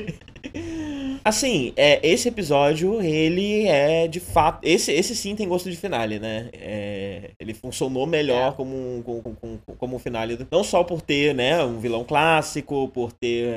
Assim, 1.25 1.71
é, 1.77 2.05
esse 2.05 2.27
episódio, 2.27 3.01
ele 3.01 3.65
é 3.65 4.09
de 4.09 4.19
fato. 4.19 4.59
Esse, 4.61 4.91
esse 4.91 5.15
sim 5.15 5.35
tem 5.35 5.47
gosto 5.47 5.69
de 5.69 5.77
finale, 5.77 6.19
né? 6.19 6.49
É, 6.51 7.31
ele 7.39 7.53
funcionou 7.53 8.05
melhor 8.05 8.51
é. 8.51 8.55
como, 8.55 8.75
um, 8.75 9.01
como, 9.01 9.21
como, 9.21 9.61
como 9.77 9.95
um 9.95 9.99
finale. 9.99 10.37
Não 10.51 10.65
só 10.65 10.83
por 10.83 11.01
ter 11.01 11.33
né, 11.33 11.63
um 11.63 11.79
vilão 11.79 12.03
clássico, 12.03 12.89
por 12.89 13.13
ter 13.13 13.47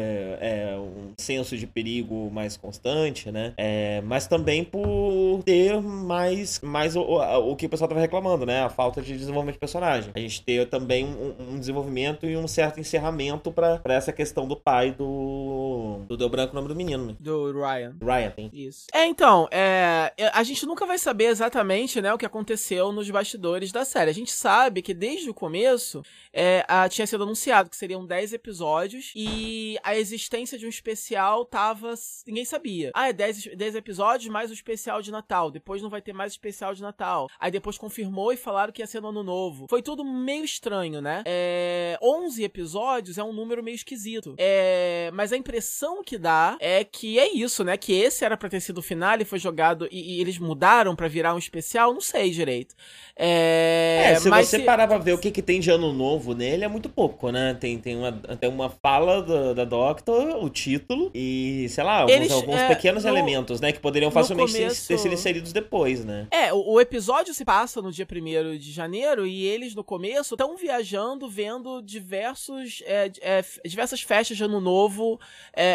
é, 0.40 0.76
um 0.78 1.12
senso 1.18 1.56
de 1.56 1.66
perigo 1.66 2.30
mais 2.30 2.56
constante, 2.56 3.32
né? 3.32 3.52
É, 3.56 4.00
mas 4.02 4.28
também 4.28 4.62
por 4.62 5.42
ter 5.44 5.80
mais, 5.80 6.60
mais 6.60 6.94
o, 6.94 7.00
o, 7.00 7.50
o 7.50 7.56
que 7.56 7.66
o 7.66 7.68
pessoal 7.68 7.88
tava 7.88 8.00
reclamando, 8.00 8.46
né? 8.46 8.62
A 8.62 8.68
falta 8.68 9.02
de 9.02 9.16
desenvolvimento 9.16 9.54
de 9.54 9.60
personagem. 9.60 9.95
A 10.14 10.18
gente 10.18 10.42
ter 10.42 10.68
também 10.68 11.04
um, 11.04 11.54
um 11.54 11.58
desenvolvimento 11.58 12.26
e 12.26 12.36
um 12.36 12.46
certo 12.46 12.80
encerramento 12.80 13.52
para 13.52 13.80
essa 13.86 14.12
questão 14.12 14.46
do 14.46 14.56
pai 14.56 14.92
do. 14.92 15.65
Do 16.04 16.16
Deu 16.16 16.28
Branco 16.28 16.52
o 16.52 16.54
nome 16.54 16.68
do 16.68 16.76
menino. 16.76 17.16
Do 17.18 17.52
Ryan. 17.52 17.96
Ryan, 18.00 18.30
tem. 18.30 18.50
Isso. 18.52 18.86
É, 18.92 19.06
então, 19.06 19.48
é, 19.50 20.12
a 20.32 20.42
gente 20.42 20.66
nunca 20.66 20.86
vai 20.86 20.98
saber 20.98 21.26
exatamente, 21.26 22.00
né, 22.00 22.12
o 22.12 22.18
que 22.18 22.26
aconteceu 22.26 22.92
nos 22.92 23.08
bastidores 23.10 23.72
da 23.72 23.84
série. 23.84 24.10
A 24.10 24.14
gente 24.14 24.32
sabe 24.32 24.82
que 24.82 24.94
desde 24.94 25.30
o 25.30 25.34
começo 25.34 26.02
é, 26.32 26.64
a, 26.68 26.88
tinha 26.88 27.06
sido 27.06 27.24
anunciado 27.24 27.70
que 27.70 27.76
seriam 27.76 28.04
10 28.04 28.32
episódios 28.32 29.12
e 29.14 29.78
a 29.82 29.96
existência 29.96 30.58
de 30.58 30.66
um 30.66 30.68
especial 30.68 31.44
tava. 31.44 31.94
ninguém 32.26 32.44
sabia. 32.44 32.90
Ah, 32.94 33.08
é 33.08 33.12
10, 33.12 33.56
10 33.56 33.74
episódios 33.74 34.28
mais 34.30 34.50
o 34.50 34.54
especial 34.54 35.00
de 35.00 35.10
Natal. 35.10 35.50
Depois 35.50 35.82
não 35.82 35.90
vai 35.90 36.02
ter 36.02 36.12
mais 36.12 36.32
especial 36.32 36.74
de 36.74 36.82
Natal. 36.82 37.28
Aí 37.38 37.50
depois 37.50 37.78
confirmou 37.78 38.32
e 38.32 38.36
falaram 38.36 38.72
que 38.72 38.82
ia 38.82 38.86
ser 38.86 39.00
no 39.00 39.08
ano 39.08 39.22
novo. 39.22 39.66
Foi 39.68 39.82
tudo 39.82 40.04
meio 40.04 40.44
estranho, 40.44 41.00
né? 41.00 41.22
É, 41.24 41.98
11 42.02 42.42
episódios 42.42 43.18
é 43.18 43.24
um 43.24 43.32
número 43.32 43.62
meio 43.62 43.74
esquisito. 43.74 44.34
É, 44.38 45.10
mas 45.14 45.32
a 45.32 45.36
impressão 45.36 45.85
que 46.02 46.18
dá 46.18 46.56
é 46.60 46.84
que 46.84 47.18
é 47.18 47.32
isso, 47.32 47.64
né? 47.64 47.76
Que 47.76 47.92
esse 47.92 48.24
era 48.24 48.36
pra 48.36 48.48
ter 48.48 48.60
sido 48.60 48.78
o 48.78 48.82
final 48.82 49.20
e 49.20 49.24
foi 49.24 49.38
jogado 49.38 49.88
e, 49.90 50.16
e 50.16 50.20
eles 50.20 50.38
mudaram 50.38 50.94
para 50.94 51.08
virar 51.08 51.34
um 51.34 51.38
especial. 51.38 51.92
Não 51.92 52.00
sei 52.00 52.30
direito. 52.30 52.74
É, 53.18 54.12
é 54.12 54.14
se 54.16 54.28
você 54.28 54.58
se... 54.58 54.64
parar 54.64 54.86
pra 54.86 54.98
ver 54.98 55.14
o 55.14 55.18
que, 55.18 55.30
que 55.30 55.40
tem 55.40 55.58
de 55.58 55.70
ano 55.70 55.92
novo 55.92 56.34
nele, 56.34 56.64
é 56.64 56.68
muito 56.68 56.88
pouco, 56.88 57.30
né? 57.30 57.56
Tem, 57.58 57.78
tem, 57.78 57.96
uma, 57.96 58.12
tem 58.12 58.50
uma 58.50 58.68
fala 58.68 59.22
da, 59.22 59.54
da 59.54 59.64
Doctor, 59.64 60.42
o 60.42 60.50
título, 60.50 61.10
e 61.14 61.66
sei 61.70 61.82
lá, 61.82 62.00
alguns, 62.00 62.14
Eles, 62.14 62.30
alguns 62.30 62.56
é, 62.56 62.68
pequenos 62.68 63.04
no, 63.04 63.10
elementos, 63.10 63.60
né? 63.60 63.72
Que 63.72 63.80
poderiam 63.80 64.10
facilmente 64.10 64.52
começo... 64.52 64.86
ter 64.86 64.98
sido 64.98 65.14
inseridos 65.14 65.52
depois, 65.52 66.04
né? 66.04 66.26
É, 66.30 66.52
o, 66.52 66.72
o 66.72 66.80
episódio 66.80 67.32
se 67.32 67.44
passa 67.44 67.80
no 67.80 67.90
dia 67.90 68.06
1 68.10 68.58
de 68.58 68.70
janeiro 68.70 69.26
e 69.26 69.44
eles 69.46 69.74
no 69.74 69.82
começo 69.82 70.34
estão 70.34 70.56
viajando, 70.56 71.28
vendo 71.28 71.80
diversos, 71.80 72.82
é, 72.84 73.10
é, 73.22 73.44
diversas 73.64 74.02
festas 74.02 74.36
de 74.36 74.44
ano 74.44 74.60
novo 74.60 75.18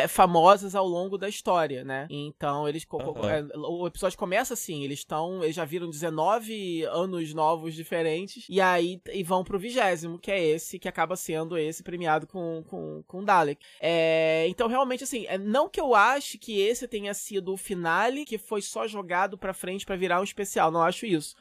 é, 0.01 0.07
famosas 0.07 0.75
ao 0.75 0.87
longo 0.87 1.17
da 1.17 1.29
história, 1.29 1.83
né? 1.83 2.07
Então 2.09 2.67
eles. 2.67 2.85
Uhum. 2.91 3.81
o 3.81 3.87
episódio 3.87 4.17
começa 4.17 4.53
assim, 4.53 4.83
eles 4.83 4.99
estão. 4.99 5.43
Eles 5.43 5.55
já 5.55 5.65
viram 5.65 5.89
19 5.89 6.83
anos 6.85 7.33
novos 7.33 7.73
diferentes. 7.73 8.45
E 8.49 8.59
aí 8.59 9.01
e 9.11 9.23
vão 9.23 9.43
pro 9.43 9.59
vigésimo, 9.59 10.19
que 10.19 10.31
é 10.31 10.43
esse, 10.43 10.79
que 10.79 10.87
acaba 10.87 11.15
sendo 11.15 11.57
esse 11.57 11.83
premiado 11.83 12.27
com, 12.27 12.63
com, 12.67 13.03
com 13.07 13.23
Dalek. 13.23 13.63
É, 13.79 14.45
então, 14.47 14.67
realmente, 14.67 15.03
assim, 15.03 15.25
é, 15.27 15.37
não 15.37 15.69
que 15.69 15.79
eu 15.79 15.93
ache 15.95 16.37
que 16.37 16.59
esse 16.59 16.87
tenha 16.87 17.13
sido 17.13 17.53
o 17.53 17.57
finale 17.57 18.25
que 18.25 18.37
foi 18.37 18.61
só 18.61 18.87
jogado 18.87 19.37
pra 19.37 19.53
frente 19.53 19.85
para 19.85 19.95
virar 19.95 20.19
um 20.19 20.23
especial, 20.23 20.71
não 20.71 20.81
acho 20.81 21.05
isso. 21.05 21.35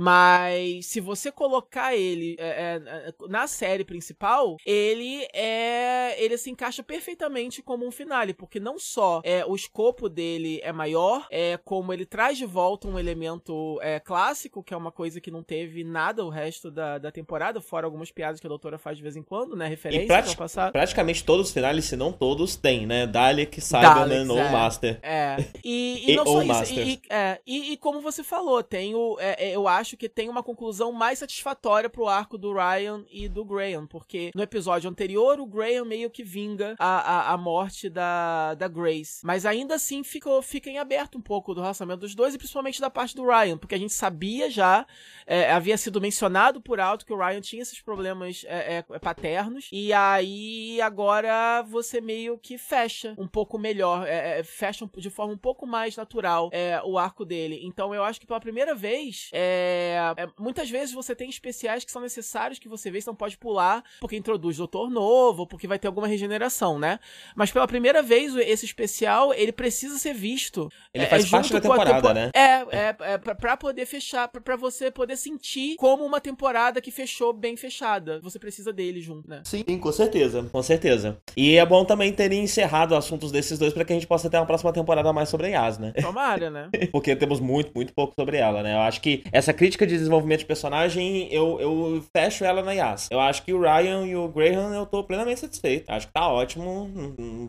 Mas 0.00 0.86
se 0.86 1.00
você 1.00 1.32
colocar 1.32 1.96
ele 1.96 2.36
é, 2.38 2.46
é, 2.46 2.82
é, 3.08 3.14
na 3.28 3.48
série 3.48 3.84
principal, 3.84 4.56
ele 4.64 5.26
é. 5.34 6.14
ele 6.22 6.38
se 6.38 6.50
encaixa 6.50 6.84
perfeitamente 6.84 7.60
como 7.60 7.84
um 7.84 7.90
finale, 7.90 8.32
porque 8.32 8.60
não 8.60 8.78
só 8.78 9.20
é, 9.24 9.44
o 9.44 9.56
escopo 9.56 10.08
dele 10.08 10.60
é 10.62 10.72
maior, 10.72 11.26
é 11.32 11.58
como 11.64 11.92
ele 11.92 12.06
traz 12.06 12.38
de 12.38 12.46
volta 12.46 12.86
um 12.86 12.96
elemento 12.96 13.80
é, 13.82 13.98
clássico, 13.98 14.62
que 14.62 14.72
é 14.72 14.76
uma 14.76 14.92
coisa 14.92 15.20
que 15.20 15.32
não 15.32 15.42
teve 15.42 15.82
nada 15.82 16.24
o 16.24 16.28
resto 16.28 16.70
da, 16.70 16.98
da 16.98 17.10
temporada, 17.10 17.60
fora 17.60 17.84
algumas 17.84 18.12
piadas 18.12 18.40
que 18.40 18.46
a 18.46 18.48
doutora 18.50 18.78
faz 18.78 18.96
de 18.96 19.02
vez 19.02 19.16
em 19.16 19.22
quando, 19.22 19.56
né? 19.56 19.66
Referência 19.66 20.16
ao 20.16 20.36
passado. 20.36 20.72
praticamente 20.72 21.24
todos 21.24 21.48
os 21.48 21.52
finais, 21.52 21.84
se 21.84 21.96
não 21.96 22.12
todos, 22.12 22.54
tem, 22.54 22.86
né? 22.86 23.04
Dalek, 23.04 23.60
Cyberman 23.60 24.26
Daleks, 24.26 24.30
ou 24.30 24.38
é. 24.38 24.52
Master. 24.52 24.98
É. 25.02 25.36
E, 25.64 26.04
e 26.06 26.12
E- 26.12 26.16
não 26.16 26.24
só 26.24 26.42
isso. 26.42 26.72
E, 26.74 26.92
e- 26.94 27.00
é, 27.10 27.40
e, 27.46 27.72
e 27.72 27.76
como 27.76 28.00
você 28.00 28.22
falou, 28.22 28.62
tem 28.62 28.94
o, 28.94 29.16
é, 29.18 29.48
é, 29.48 29.56
eu 29.56 29.66
acho 29.66 29.87
que 29.96 30.08
tem 30.08 30.28
uma 30.28 30.42
conclusão 30.42 30.92
mais 30.92 31.18
satisfatória 31.18 31.88
pro 31.88 32.08
arco 32.08 32.38
do 32.38 32.52
Ryan 32.52 33.04
e 33.10 33.28
do 33.28 33.44
Graham, 33.44 33.86
porque 33.86 34.30
no 34.34 34.42
episódio 34.42 34.90
anterior 34.90 35.40
o 35.40 35.46
Graham 35.46 35.84
meio 35.84 36.10
que 36.10 36.22
vinga 36.22 36.74
a, 36.78 37.30
a, 37.30 37.32
a 37.32 37.36
morte 37.36 37.88
da, 37.88 38.54
da 38.54 38.68
Grace. 38.68 39.24
Mas 39.24 39.44
ainda 39.46 39.74
assim 39.74 40.02
ficou, 40.02 40.40
fica 40.42 40.70
em 40.70 40.78
aberto 40.78 41.18
um 41.18 41.22
pouco 41.22 41.54
do 41.54 41.60
relacionamento 41.60 42.00
dos 42.00 42.14
dois 42.14 42.34
e 42.34 42.38
principalmente 42.38 42.80
da 42.80 42.90
parte 42.90 43.14
do 43.14 43.26
Ryan, 43.26 43.58
porque 43.58 43.74
a 43.74 43.78
gente 43.78 43.92
sabia 43.92 44.50
já, 44.50 44.86
é, 45.26 45.50
havia 45.52 45.76
sido 45.76 46.00
mencionado 46.00 46.60
por 46.60 46.80
alto 46.80 47.06
que 47.06 47.12
o 47.12 47.18
Ryan 47.18 47.40
tinha 47.40 47.62
esses 47.62 47.80
problemas 47.80 48.44
é, 48.46 48.84
é, 48.90 48.98
paternos, 48.98 49.68
e 49.72 49.92
aí 49.92 50.80
agora 50.80 51.62
você 51.62 52.00
meio 52.00 52.38
que 52.38 52.58
fecha 52.58 53.14
um 53.18 53.26
pouco 53.26 53.58
melhor, 53.58 54.06
é, 54.06 54.40
é, 54.40 54.42
fecha 54.42 54.88
de 54.96 55.10
forma 55.10 55.34
um 55.34 55.38
pouco 55.38 55.66
mais 55.66 55.96
natural 55.96 56.50
é, 56.52 56.80
o 56.84 56.98
arco 56.98 57.24
dele. 57.24 57.60
Então 57.62 57.94
eu 57.94 58.02
acho 58.04 58.20
que 58.20 58.26
pela 58.26 58.40
primeira 58.40 58.74
vez, 58.74 59.30
é, 59.32 59.77
é, 60.16 60.26
muitas 60.38 60.70
vezes 60.70 60.94
você 60.94 61.14
tem 61.14 61.28
especiais 61.28 61.84
que 61.84 61.90
são 61.92 62.02
necessários 62.02 62.58
que 62.58 62.68
você 62.68 62.90
vê, 62.90 63.00
você 63.00 63.08
não 63.10 63.14
pode 63.16 63.36
pular 63.36 63.82
porque 64.00 64.16
introduz 64.16 64.56
doutor 64.56 64.90
novo, 64.90 65.46
porque 65.46 65.66
vai 65.66 65.78
ter 65.78 65.86
alguma 65.86 66.06
regeneração, 66.06 66.78
né? 66.78 66.98
Mas 67.36 67.50
pela 67.50 67.66
primeira 67.66 68.02
vez, 68.02 68.34
esse 68.36 68.64
especial, 68.64 69.32
ele 69.34 69.52
precisa 69.52 69.98
ser 69.98 70.14
visto. 70.14 70.68
Ele 70.92 71.04
é, 71.04 71.08
faz 71.08 71.22
junto 71.24 71.32
parte 71.32 71.52
da 71.52 71.60
com 71.60 71.72
a 71.72 71.76
temporada, 71.78 72.02
tempo- 72.02 72.14
né? 72.14 72.30
É, 72.34 72.76
é, 72.76 72.96
é 73.14 73.18
pra, 73.18 73.34
pra 73.34 73.56
poder 73.56 73.86
fechar, 73.86 74.28
pra, 74.28 74.40
pra 74.40 74.56
você 74.56 74.90
poder 74.90 75.16
sentir 75.16 75.76
como 75.76 76.04
uma 76.04 76.20
temporada 76.20 76.80
que 76.80 76.90
fechou 76.90 77.32
bem 77.32 77.56
fechada. 77.56 78.20
Você 78.20 78.38
precisa 78.38 78.72
dele 78.72 79.00
junto, 79.00 79.28
né? 79.28 79.42
Sim, 79.44 79.64
com 79.78 79.92
certeza, 79.92 80.42
com 80.50 80.62
certeza. 80.62 81.18
E 81.36 81.56
é 81.56 81.64
bom 81.66 81.84
também 81.84 82.12
terem 82.12 82.42
encerrado 82.42 82.94
assuntos 82.94 83.30
desses 83.30 83.58
dois 83.58 83.72
pra 83.72 83.84
que 83.84 83.92
a 83.92 83.96
gente 83.96 84.06
possa 84.06 84.28
ter 84.30 84.36
uma 84.36 84.46
próxima 84.46 84.72
temporada 84.72 85.12
mais 85.12 85.28
sobre 85.28 85.46
a 85.54 85.64
Yas, 85.64 85.78
né? 85.78 85.92
Tomara, 86.00 86.50
né? 86.50 86.68
Porque 86.92 87.14
temos 87.16 87.40
muito, 87.40 87.70
muito 87.74 87.92
pouco 87.92 88.14
sobre 88.18 88.36
ela, 88.36 88.62
né? 88.62 88.74
Eu 88.74 88.80
acho 88.80 89.00
que 89.00 89.22
essa 89.32 89.52
crítica 89.68 89.86
de 89.86 89.98
desenvolvimento 89.98 90.40
de 90.40 90.46
personagem, 90.46 91.28
eu, 91.30 91.60
eu 91.60 92.02
fecho 92.16 92.42
ela 92.42 92.62
na 92.62 92.72
Yas. 92.72 93.08
Eu 93.10 93.20
acho 93.20 93.42
que 93.42 93.52
o 93.52 93.60
Ryan 93.60 94.06
e 94.06 94.16
o 94.16 94.26
Graham 94.28 94.72
eu 94.74 94.86
tô 94.86 95.04
plenamente 95.04 95.40
satisfeito. 95.40 95.84
Acho 95.90 96.06
que 96.06 96.12
tá 96.12 96.26
ótimo, 96.26 96.90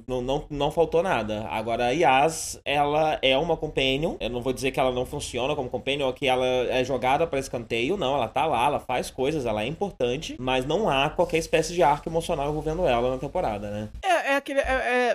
não, 0.06 0.22
não, 0.22 0.46
não, 0.50 0.72
faltou 0.72 1.02
nada. 1.02 1.48
Agora, 1.50 1.86
a 1.86 1.90
Yas, 1.92 2.60
ela 2.66 3.18
é 3.22 3.38
uma 3.38 3.56
companion. 3.56 4.16
Eu 4.20 4.30
não 4.30 4.42
vou 4.42 4.52
dizer 4.52 4.72
que 4.72 4.80
ela 4.80 4.92
não 4.92 5.06
funciona 5.06 5.56
como 5.56 5.70
companion 5.70 6.08
ou 6.08 6.14
que 6.14 6.28
ela 6.28 6.46
é 6.46 6.84
jogada 6.84 7.26
pra 7.26 7.40
escanteio. 7.40 7.96
Não, 7.96 8.16
ela 8.16 8.28
tá 8.28 8.46
lá, 8.46 8.66
ela 8.66 8.80
faz 8.82 9.10
coisas, 9.10 9.46
ela 9.46 9.64
é 9.64 9.68
importante, 9.68 10.36
mas 10.38 10.66
não 10.66 10.90
há 10.90 11.10
qualquer 11.10 11.38
espécie 11.38 11.74
de 11.74 11.82
arco 11.82 12.10
emocional 12.10 12.50
envolvendo 12.50 12.86
ela 12.86 13.12
na 13.12 13.18
temporada, 13.18 13.72
né? 13.72 13.90
É, 14.04 14.34
é 14.34 14.36
aquele. 14.36 14.60
É, 14.60 14.64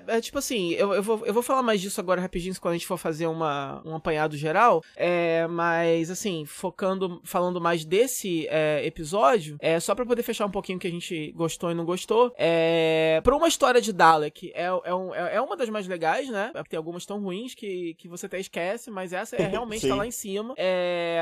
é- 0.08 0.16
é 0.16 0.20
tipo 0.20 0.39
assim, 0.39 0.70
eu, 0.73 0.94
eu, 0.94 1.02
vou, 1.02 1.26
eu 1.26 1.34
vou 1.34 1.42
falar 1.42 1.62
mais 1.62 1.81
disso 1.81 2.00
agora 2.00 2.20
rapidinho 2.20 2.55
quando 2.60 2.73
a 2.73 2.76
gente 2.76 2.86
for 2.86 2.97
fazer 2.97 3.26
uma, 3.26 3.83
um 3.84 3.94
apanhado 3.94 4.36
geral. 4.36 4.83
É, 4.97 5.47
mas, 5.49 6.10
assim, 6.10 6.44
focando, 6.47 6.84
falando 7.25 7.61
mais 7.61 7.85
desse 7.85 8.47
é, 8.49 8.85
episódio, 8.85 9.57
é 9.61 9.79
só 9.81 9.95
pra 9.95 10.05
poder 10.07 10.23
fechar 10.23 10.47
um 10.47 10.51
pouquinho 10.51 10.77
o 10.79 10.81
que 10.81 10.87
a 10.87 10.91
gente 10.91 11.33
gostou 11.33 11.71
e 11.71 11.75
não 11.75 11.85
gostou. 11.85 12.33
É, 12.39 13.21
pra 13.23 13.37
uma 13.37 13.49
história 13.49 13.81
de 13.81 13.93
Dalek, 13.93 14.53
é, 14.55 14.65
é, 14.85 14.95
um- 14.95 15.15
é, 15.15 15.37
é 15.37 15.41
uma 15.41 15.57
das 15.57 15.69
mais 15.69 15.87
legais, 15.87 16.29
né? 16.29 16.53
Tem 16.69 16.77
algumas 16.77 17.05
tão 17.07 17.21
ruins 17.23 17.55
que, 17.55 17.95
que 17.95 18.09
você 18.09 18.27
até 18.27 18.39
esquece, 18.41 18.91
mas 18.91 19.13
essa 19.13 19.37
é 19.37 19.43
realmente 19.47 19.87
tá 19.89 19.95
lá 19.95 20.07
em 20.07 20.11
cima. 20.11 20.55
É, 20.57 21.19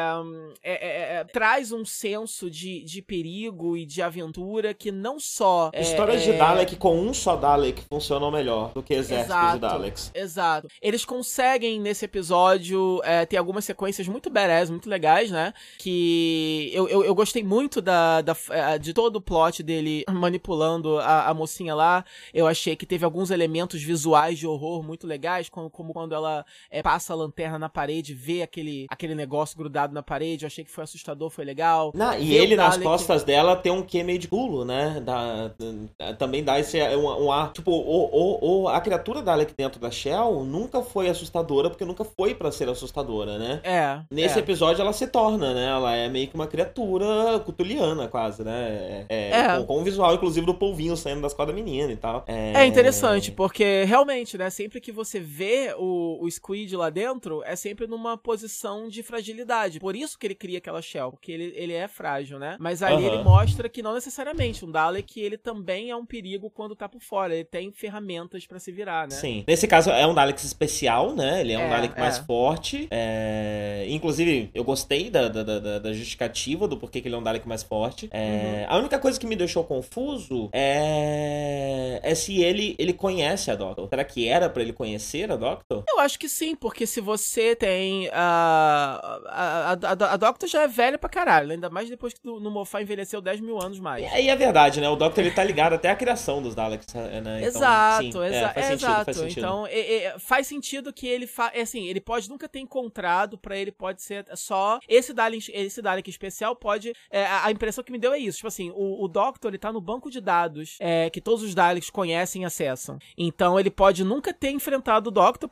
é- 0.63 0.73
é- 0.73 1.15
é- 1.21 1.25
traz 1.25 1.73
um 1.73 1.85
senso 1.85 2.51
de, 2.51 2.83
de 2.85 3.03
perigo 3.03 3.77
e 3.77 3.85
de 3.87 4.03
aventura 4.03 4.75
que 4.75 4.91
não 4.91 5.19
só. 5.19 5.71
é- 5.73 5.81
Histórias 5.83 6.23
de 6.23 6.31
é- 6.33 6.39
Dalek 6.39 6.77
com 6.77 6.99
um 6.99 7.13
só 7.15 7.37
Dalek 7.37 7.83
funcionam 7.89 8.31
melhor 8.31 8.73
do 8.73 8.83
que 8.83 8.95
exércitos 8.95 9.53
de 9.55 9.59
Daleks. 9.59 10.11
Exato. 10.15 10.69
Eles 10.81 11.05
conseguem, 11.05 11.81
nesse 11.81 12.05
episódio, 12.05 13.01
é, 13.05 13.25
ter 13.27 13.37
algumas 13.37 13.65
sequências 13.65 14.09
muito 14.09 14.31
badass, 14.31 14.71
muito 14.71 14.89
legais, 14.89 15.31
né? 15.31 15.52
Que 15.79 16.71
eu, 16.73 16.89
eu, 16.89 17.05
eu 17.05 17.15
gostei 17.15 17.43
muito 17.43 17.81
da, 17.81 18.21
da, 18.21 18.37
eh, 18.51 18.79
de 18.79 18.93
todo 18.93 19.17
o 19.17 19.21
plot 19.21 19.63
dele 19.63 20.05
manipulando 20.11 20.99
a, 20.99 21.29
a 21.29 21.35
mocinha 21.35 21.75
lá. 21.75 22.05
Eu 22.33 22.47
achei 22.47 22.77
que 22.77 22.87
teve 22.87 23.05
alguns 23.05 23.31
elementos 23.31 23.83
visuais 23.83 24.39
de 24.39 24.47
horror 24.47 24.83
muito 24.83 25.07
legais, 25.07 25.49
como, 25.49 25.69
como 25.71 25.93
quando 25.93 26.15
ela 26.15 26.45
eh, 26.71 26.83
passa 26.83 27.13
a 27.13 27.17
lanterna 27.17 27.59
na 27.59 27.69
parede, 27.69 28.15
vê 28.15 28.43
aquele, 28.43 28.87
aquele 28.89 29.15
negócio 29.15 29.57
grudado 29.57 29.93
na 29.95 30.03
parede. 30.03 30.45
Eu 30.45 30.47
achei 30.47 30.65
que 30.65 30.71
foi 30.71 30.85
assustador, 30.85 31.31
foi 31.31 31.45
legal. 31.45 31.93
Não, 31.95 32.19
e 32.19 32.35
ele 32.35 32.57
nas 32.57 32.77
costas 32.77 33.25
dela 33.25 33.57
tem 33.57 33.73
um 33.73 33.83
quê 33.83 34.03
meio 34.03 34.19
de 34.19 34.29
pulo, 34.29 34.65
né? 34.65 35.01
Dá- 35.05 35.51
dá- 35.99 36.15
também 36.15 36.43
dá 36.43 36.59
esse 36.59 36.81
um, 36.97 37.25
um 37.25 37.33
ar. 37.33 37.53
Tipo, 37.53 37.71
o, 37.71 38.09
o, 38.13 38.63
o- 38.63 38.69
a 38.69 38.81
criatura 38.81 39.23
Dalek 39.23 39.55
dentro 39.57 39.81
da 39.81 39.91
Shell 39.91 40.45
nunca 40.45 40.83
foi 40.83 41.09
assustadora, 41.09 41.69
porque 41.71 41.85
nunca 41.85 42.05
foi 42.05 42.35
pra 42.35 42.51
ser 42.53 42.69
assustadora, 42.69 43.39
né? 43.39 43.61
É. 43.65 44.01
Nesse 44.11 44.39
é. 44.39 44.43
episódio 44.43 44.83
ela 44.83 44.93
se 44.93 45.07
torna, 45.07 45.42
né? 45.55 45.67
Ela 45.67 45.95
é 45.97 46.09
meio 46.09 46.29
que 46.29 46.35
uma 46.35 46.47
criatura 46.47 47.39
cutuliana, 47.41 48.09
quase, 48.09 48.43
né? 48.45 49.07
É, 49.09 49.31
É. 49.31 49.57
Com, 49.59 49.65
com 49.67 49.81
o 49.81 49.85
visual, 49.85 50.15
inclusive, 50.15 50.45
do 50.47 50.55
polvinho 50.55 50.97
saindo 50.97 51.21
das 51.23 51.35
cordas 51.35 51.55
da 51.55 51.62
menina 51.62 51.93
e 51.93 51.97
tal. 51.97 52.25
É 52.27 52.65
interessante, 52.67 53.31
porque 53.33 53.85
realmente, 53.85 54.37
né, 54.39 54.51
sempre 54.51 54.81
que 54.81 54.93
você 54.93 55.19
vê 55.21 55.75
o, 55.79 56.19
o 56.25 56.31
Squid 56.31 56.77
lá 56.77 56.91
dentro, 56.91 57.43
é 57.45 57.57
sempre 57.57 57.87
numa 57.87 58.17
posição 58.17 58.89
de 58.89 59.03
fragilidade. 59.03 59.81
Por 59.81 59.97
isso 59.97 60.19
que 60.19 60.27
ele 60.27 60.35
cria 60.35 60.59
aquela 60.59 60.81
shell, 60.83 61.11
porque 61.12 61.33
ele, 61.33 61.53
ele 61.57 61.73
é 61.73 61.89
frágil, 61.89 62.39
né? 62.39 62.57
Mas 62.61 62.83
ali 62.83 63.07
Aham. 63.07 63.15
ele 63.15 63.23
mostra 63.25 63.69
que 63.69 63.83
não 63.83 63.95
necessariamente 63.95 64.65
um 64.65 64.71
Dalek, 64.71 65.21
ele 65.21 65.37
também 65.39 65.91
é 65.91 65.97
um 65.97 66.05
perigo 66.07 66.51
quando 66.51 66.75
tá 66.77 66.89
por 66.89 67.01
fora. 67.01 67.35
Ele 67.35 67.45
tem 67.45 67.73
ferramentas 67.73 68.47
pra 68.47 68.59
se 68.59 68.71
virar, 68.73 69.09
né? 69.09 69.15
Sim. 69.15 69.45
Nesse 69.47 69.67
caso 69.67 69.91
é 69.91 70.07
um 70.07 70.15
Dalek 70.15 70.39
especial, 70.45 71.15
né? 71.15 71.41
Ele 71.41 71.53
é 71.53 71.59
um 71.59 71.62
É, 71.62 71.69
Dalek 71.71 71.99
mais 71.99 72.19
é. 72.19 72.23
forte. 72.23 72.89
É, 72.91 73.87
Inclusive, 73.89 74.51
eu 74.55 74.65
gostei 74.65 75.11
da, 75.11 75.29
da, 75.33 75.59
da, 75.59 75.78
da 75.78 75.93
justificativa 75.93 76.67
do 76.69 76.77
porquê 76.77 77.01
que 77.01 77.09
ele 77.09 77.15
é 77.15 77.19
um 77.19 77.23
Dalek 77.23 77.47
mais 77.49 77.62
forte. 77.62 78.09
É, 78.12 78.33
Uhum. 78.33 78.67
A 78.69 78.78
única 78.78 78.99
coisa 78.99 79.19
que 79.19 79.27
me 79.27 79.36
deixou 79.36 79.62
confuso 79.65 80.49
é, 80.52 82.01
é 82.02 82.15
se 82.15 82.41
ele, 82.43 82.75
ele 82.78 82.93
conhece 82.93 83.51
a 83.51 83.55
Doctor. 83.55 83.89
Será 83.89 84.05
que 84.05 84.28
era 84.28 84.49
pra 84.49 84.62
ele 84.62 84.73
conhecer 84.73 85.31
a 85.31 85.36
Doctor? 85.36 85.85
Eu 85.89 86.01
acho 86.01 86.19
que 86.19 86.28
sim, 86.28 86.55
porque 86.55 86.86
se 86.86 87.01
você 87.01 87.55
tem. 87.57 88.09
A, 88.12 89.20
a, 89.27 89.73
a, 89.73 90.12
a 90.15 90.17
Doctor 90.17 90.49
já 90.49 90.62
é 90.62 90.69
velha 90.69 90.99
pra 90.99 91.09
caralho, 91.09 91.52
ainda 91.52 91.69
mais 91.70 91.89
depois 91.89 92.12
que 92.15 92.20
no, 92.25 92.41
no 92.41 92.51
Mofá 92.51 92.81
envelheceu 92.83 93.20
10 93.20 93.41
mil 93.41 93.61
anos 93.61 93.78
mais. 93.78 94.02
E 94.02 94.07
aí 94.07 94.28
é 94.28 94.36
verdade, 94.36 94.81
né? 94.81 94.89
O 94.89 94.97
Doctor 94.97 95.25
ele 95.25 95.35
tá 95.35 95.44
ligado 95.44 95.75
até 95.75 95.91
à 95.91 95.97
criação 95.97 96.43
dos 96.43 96.55
Daleks, 96.55 96.93
né? 96.94 97.19
Então, 97.20 97.36
exato, 97.47 98.02
sim, 98.02 98.09
exa 98.25 98.36
é, 98.36 98.49
faz 98.52 98.67
sentido, 98.67 98.89
exato. 98.89 99.05
faz 99.05 99.17
sentido. 99.17 99.39
Então, 99.39 99.67
é- 99.67 100.05
é- 100.05 100.19
faz 100.19 100.47
sentido 100.47 100.93
que 100.93 101.07
ele 101.07 101.27
fa 101.27 101.51
é 101.55 101.62
assim, 101.62 101.86
ele 101.86 102.01
pode 102.01 102.28
nunca 102.28 102.49
ter 102.49 102.61
encontrado, 102.61 103.36
pra 103.39 103.57
ele 103.57 103.70
pode 103.73 104.02
ser 104.02 104.25
só 104.35 104.78
esse 104.89 105.12
Dalek, 105.12 105.22
esse 105.52 105.81
Dalek 105.83 106.09
especial 106.09 106.55
pode 106.57 106.92
é, 107.10 107.25
a 107.26 107.42
a 107.47 107.51
impressão 107.51 107.83
que 107.84 107.91
me 107.92 107.99
deu 107.99 108.12
é 108.12 108.18
isso, 108.18 108.36
tipo 108.39 108.49
assim, 108.49 108.70
o, 108.75 109.05
o 109.05 109.09
Doctor 109.09 109.51
ele 109.51 109.59
tá 109.59 109.73
no 109.73 109.81
banco 109.81 110.10
de 110.10 110.20
dados 110.20 110.76
é, 110.81 111.10
que 111.10 111.20
todos 111.20 111.42
os 111.42 111.55
Daleks 111.55 111.91
conhecem 111.91 112.42
e 112.42 112.44
acessam. 112.44 112.99
Então, 113.18 113.59
ele 113.59 113.70
pode 113.70 114.05
nunca 114.05 114.33
ter 114.33 114.51
enfrentado 114.51 115.09
o 115.09 115.10
Doctor, 115.12 115.51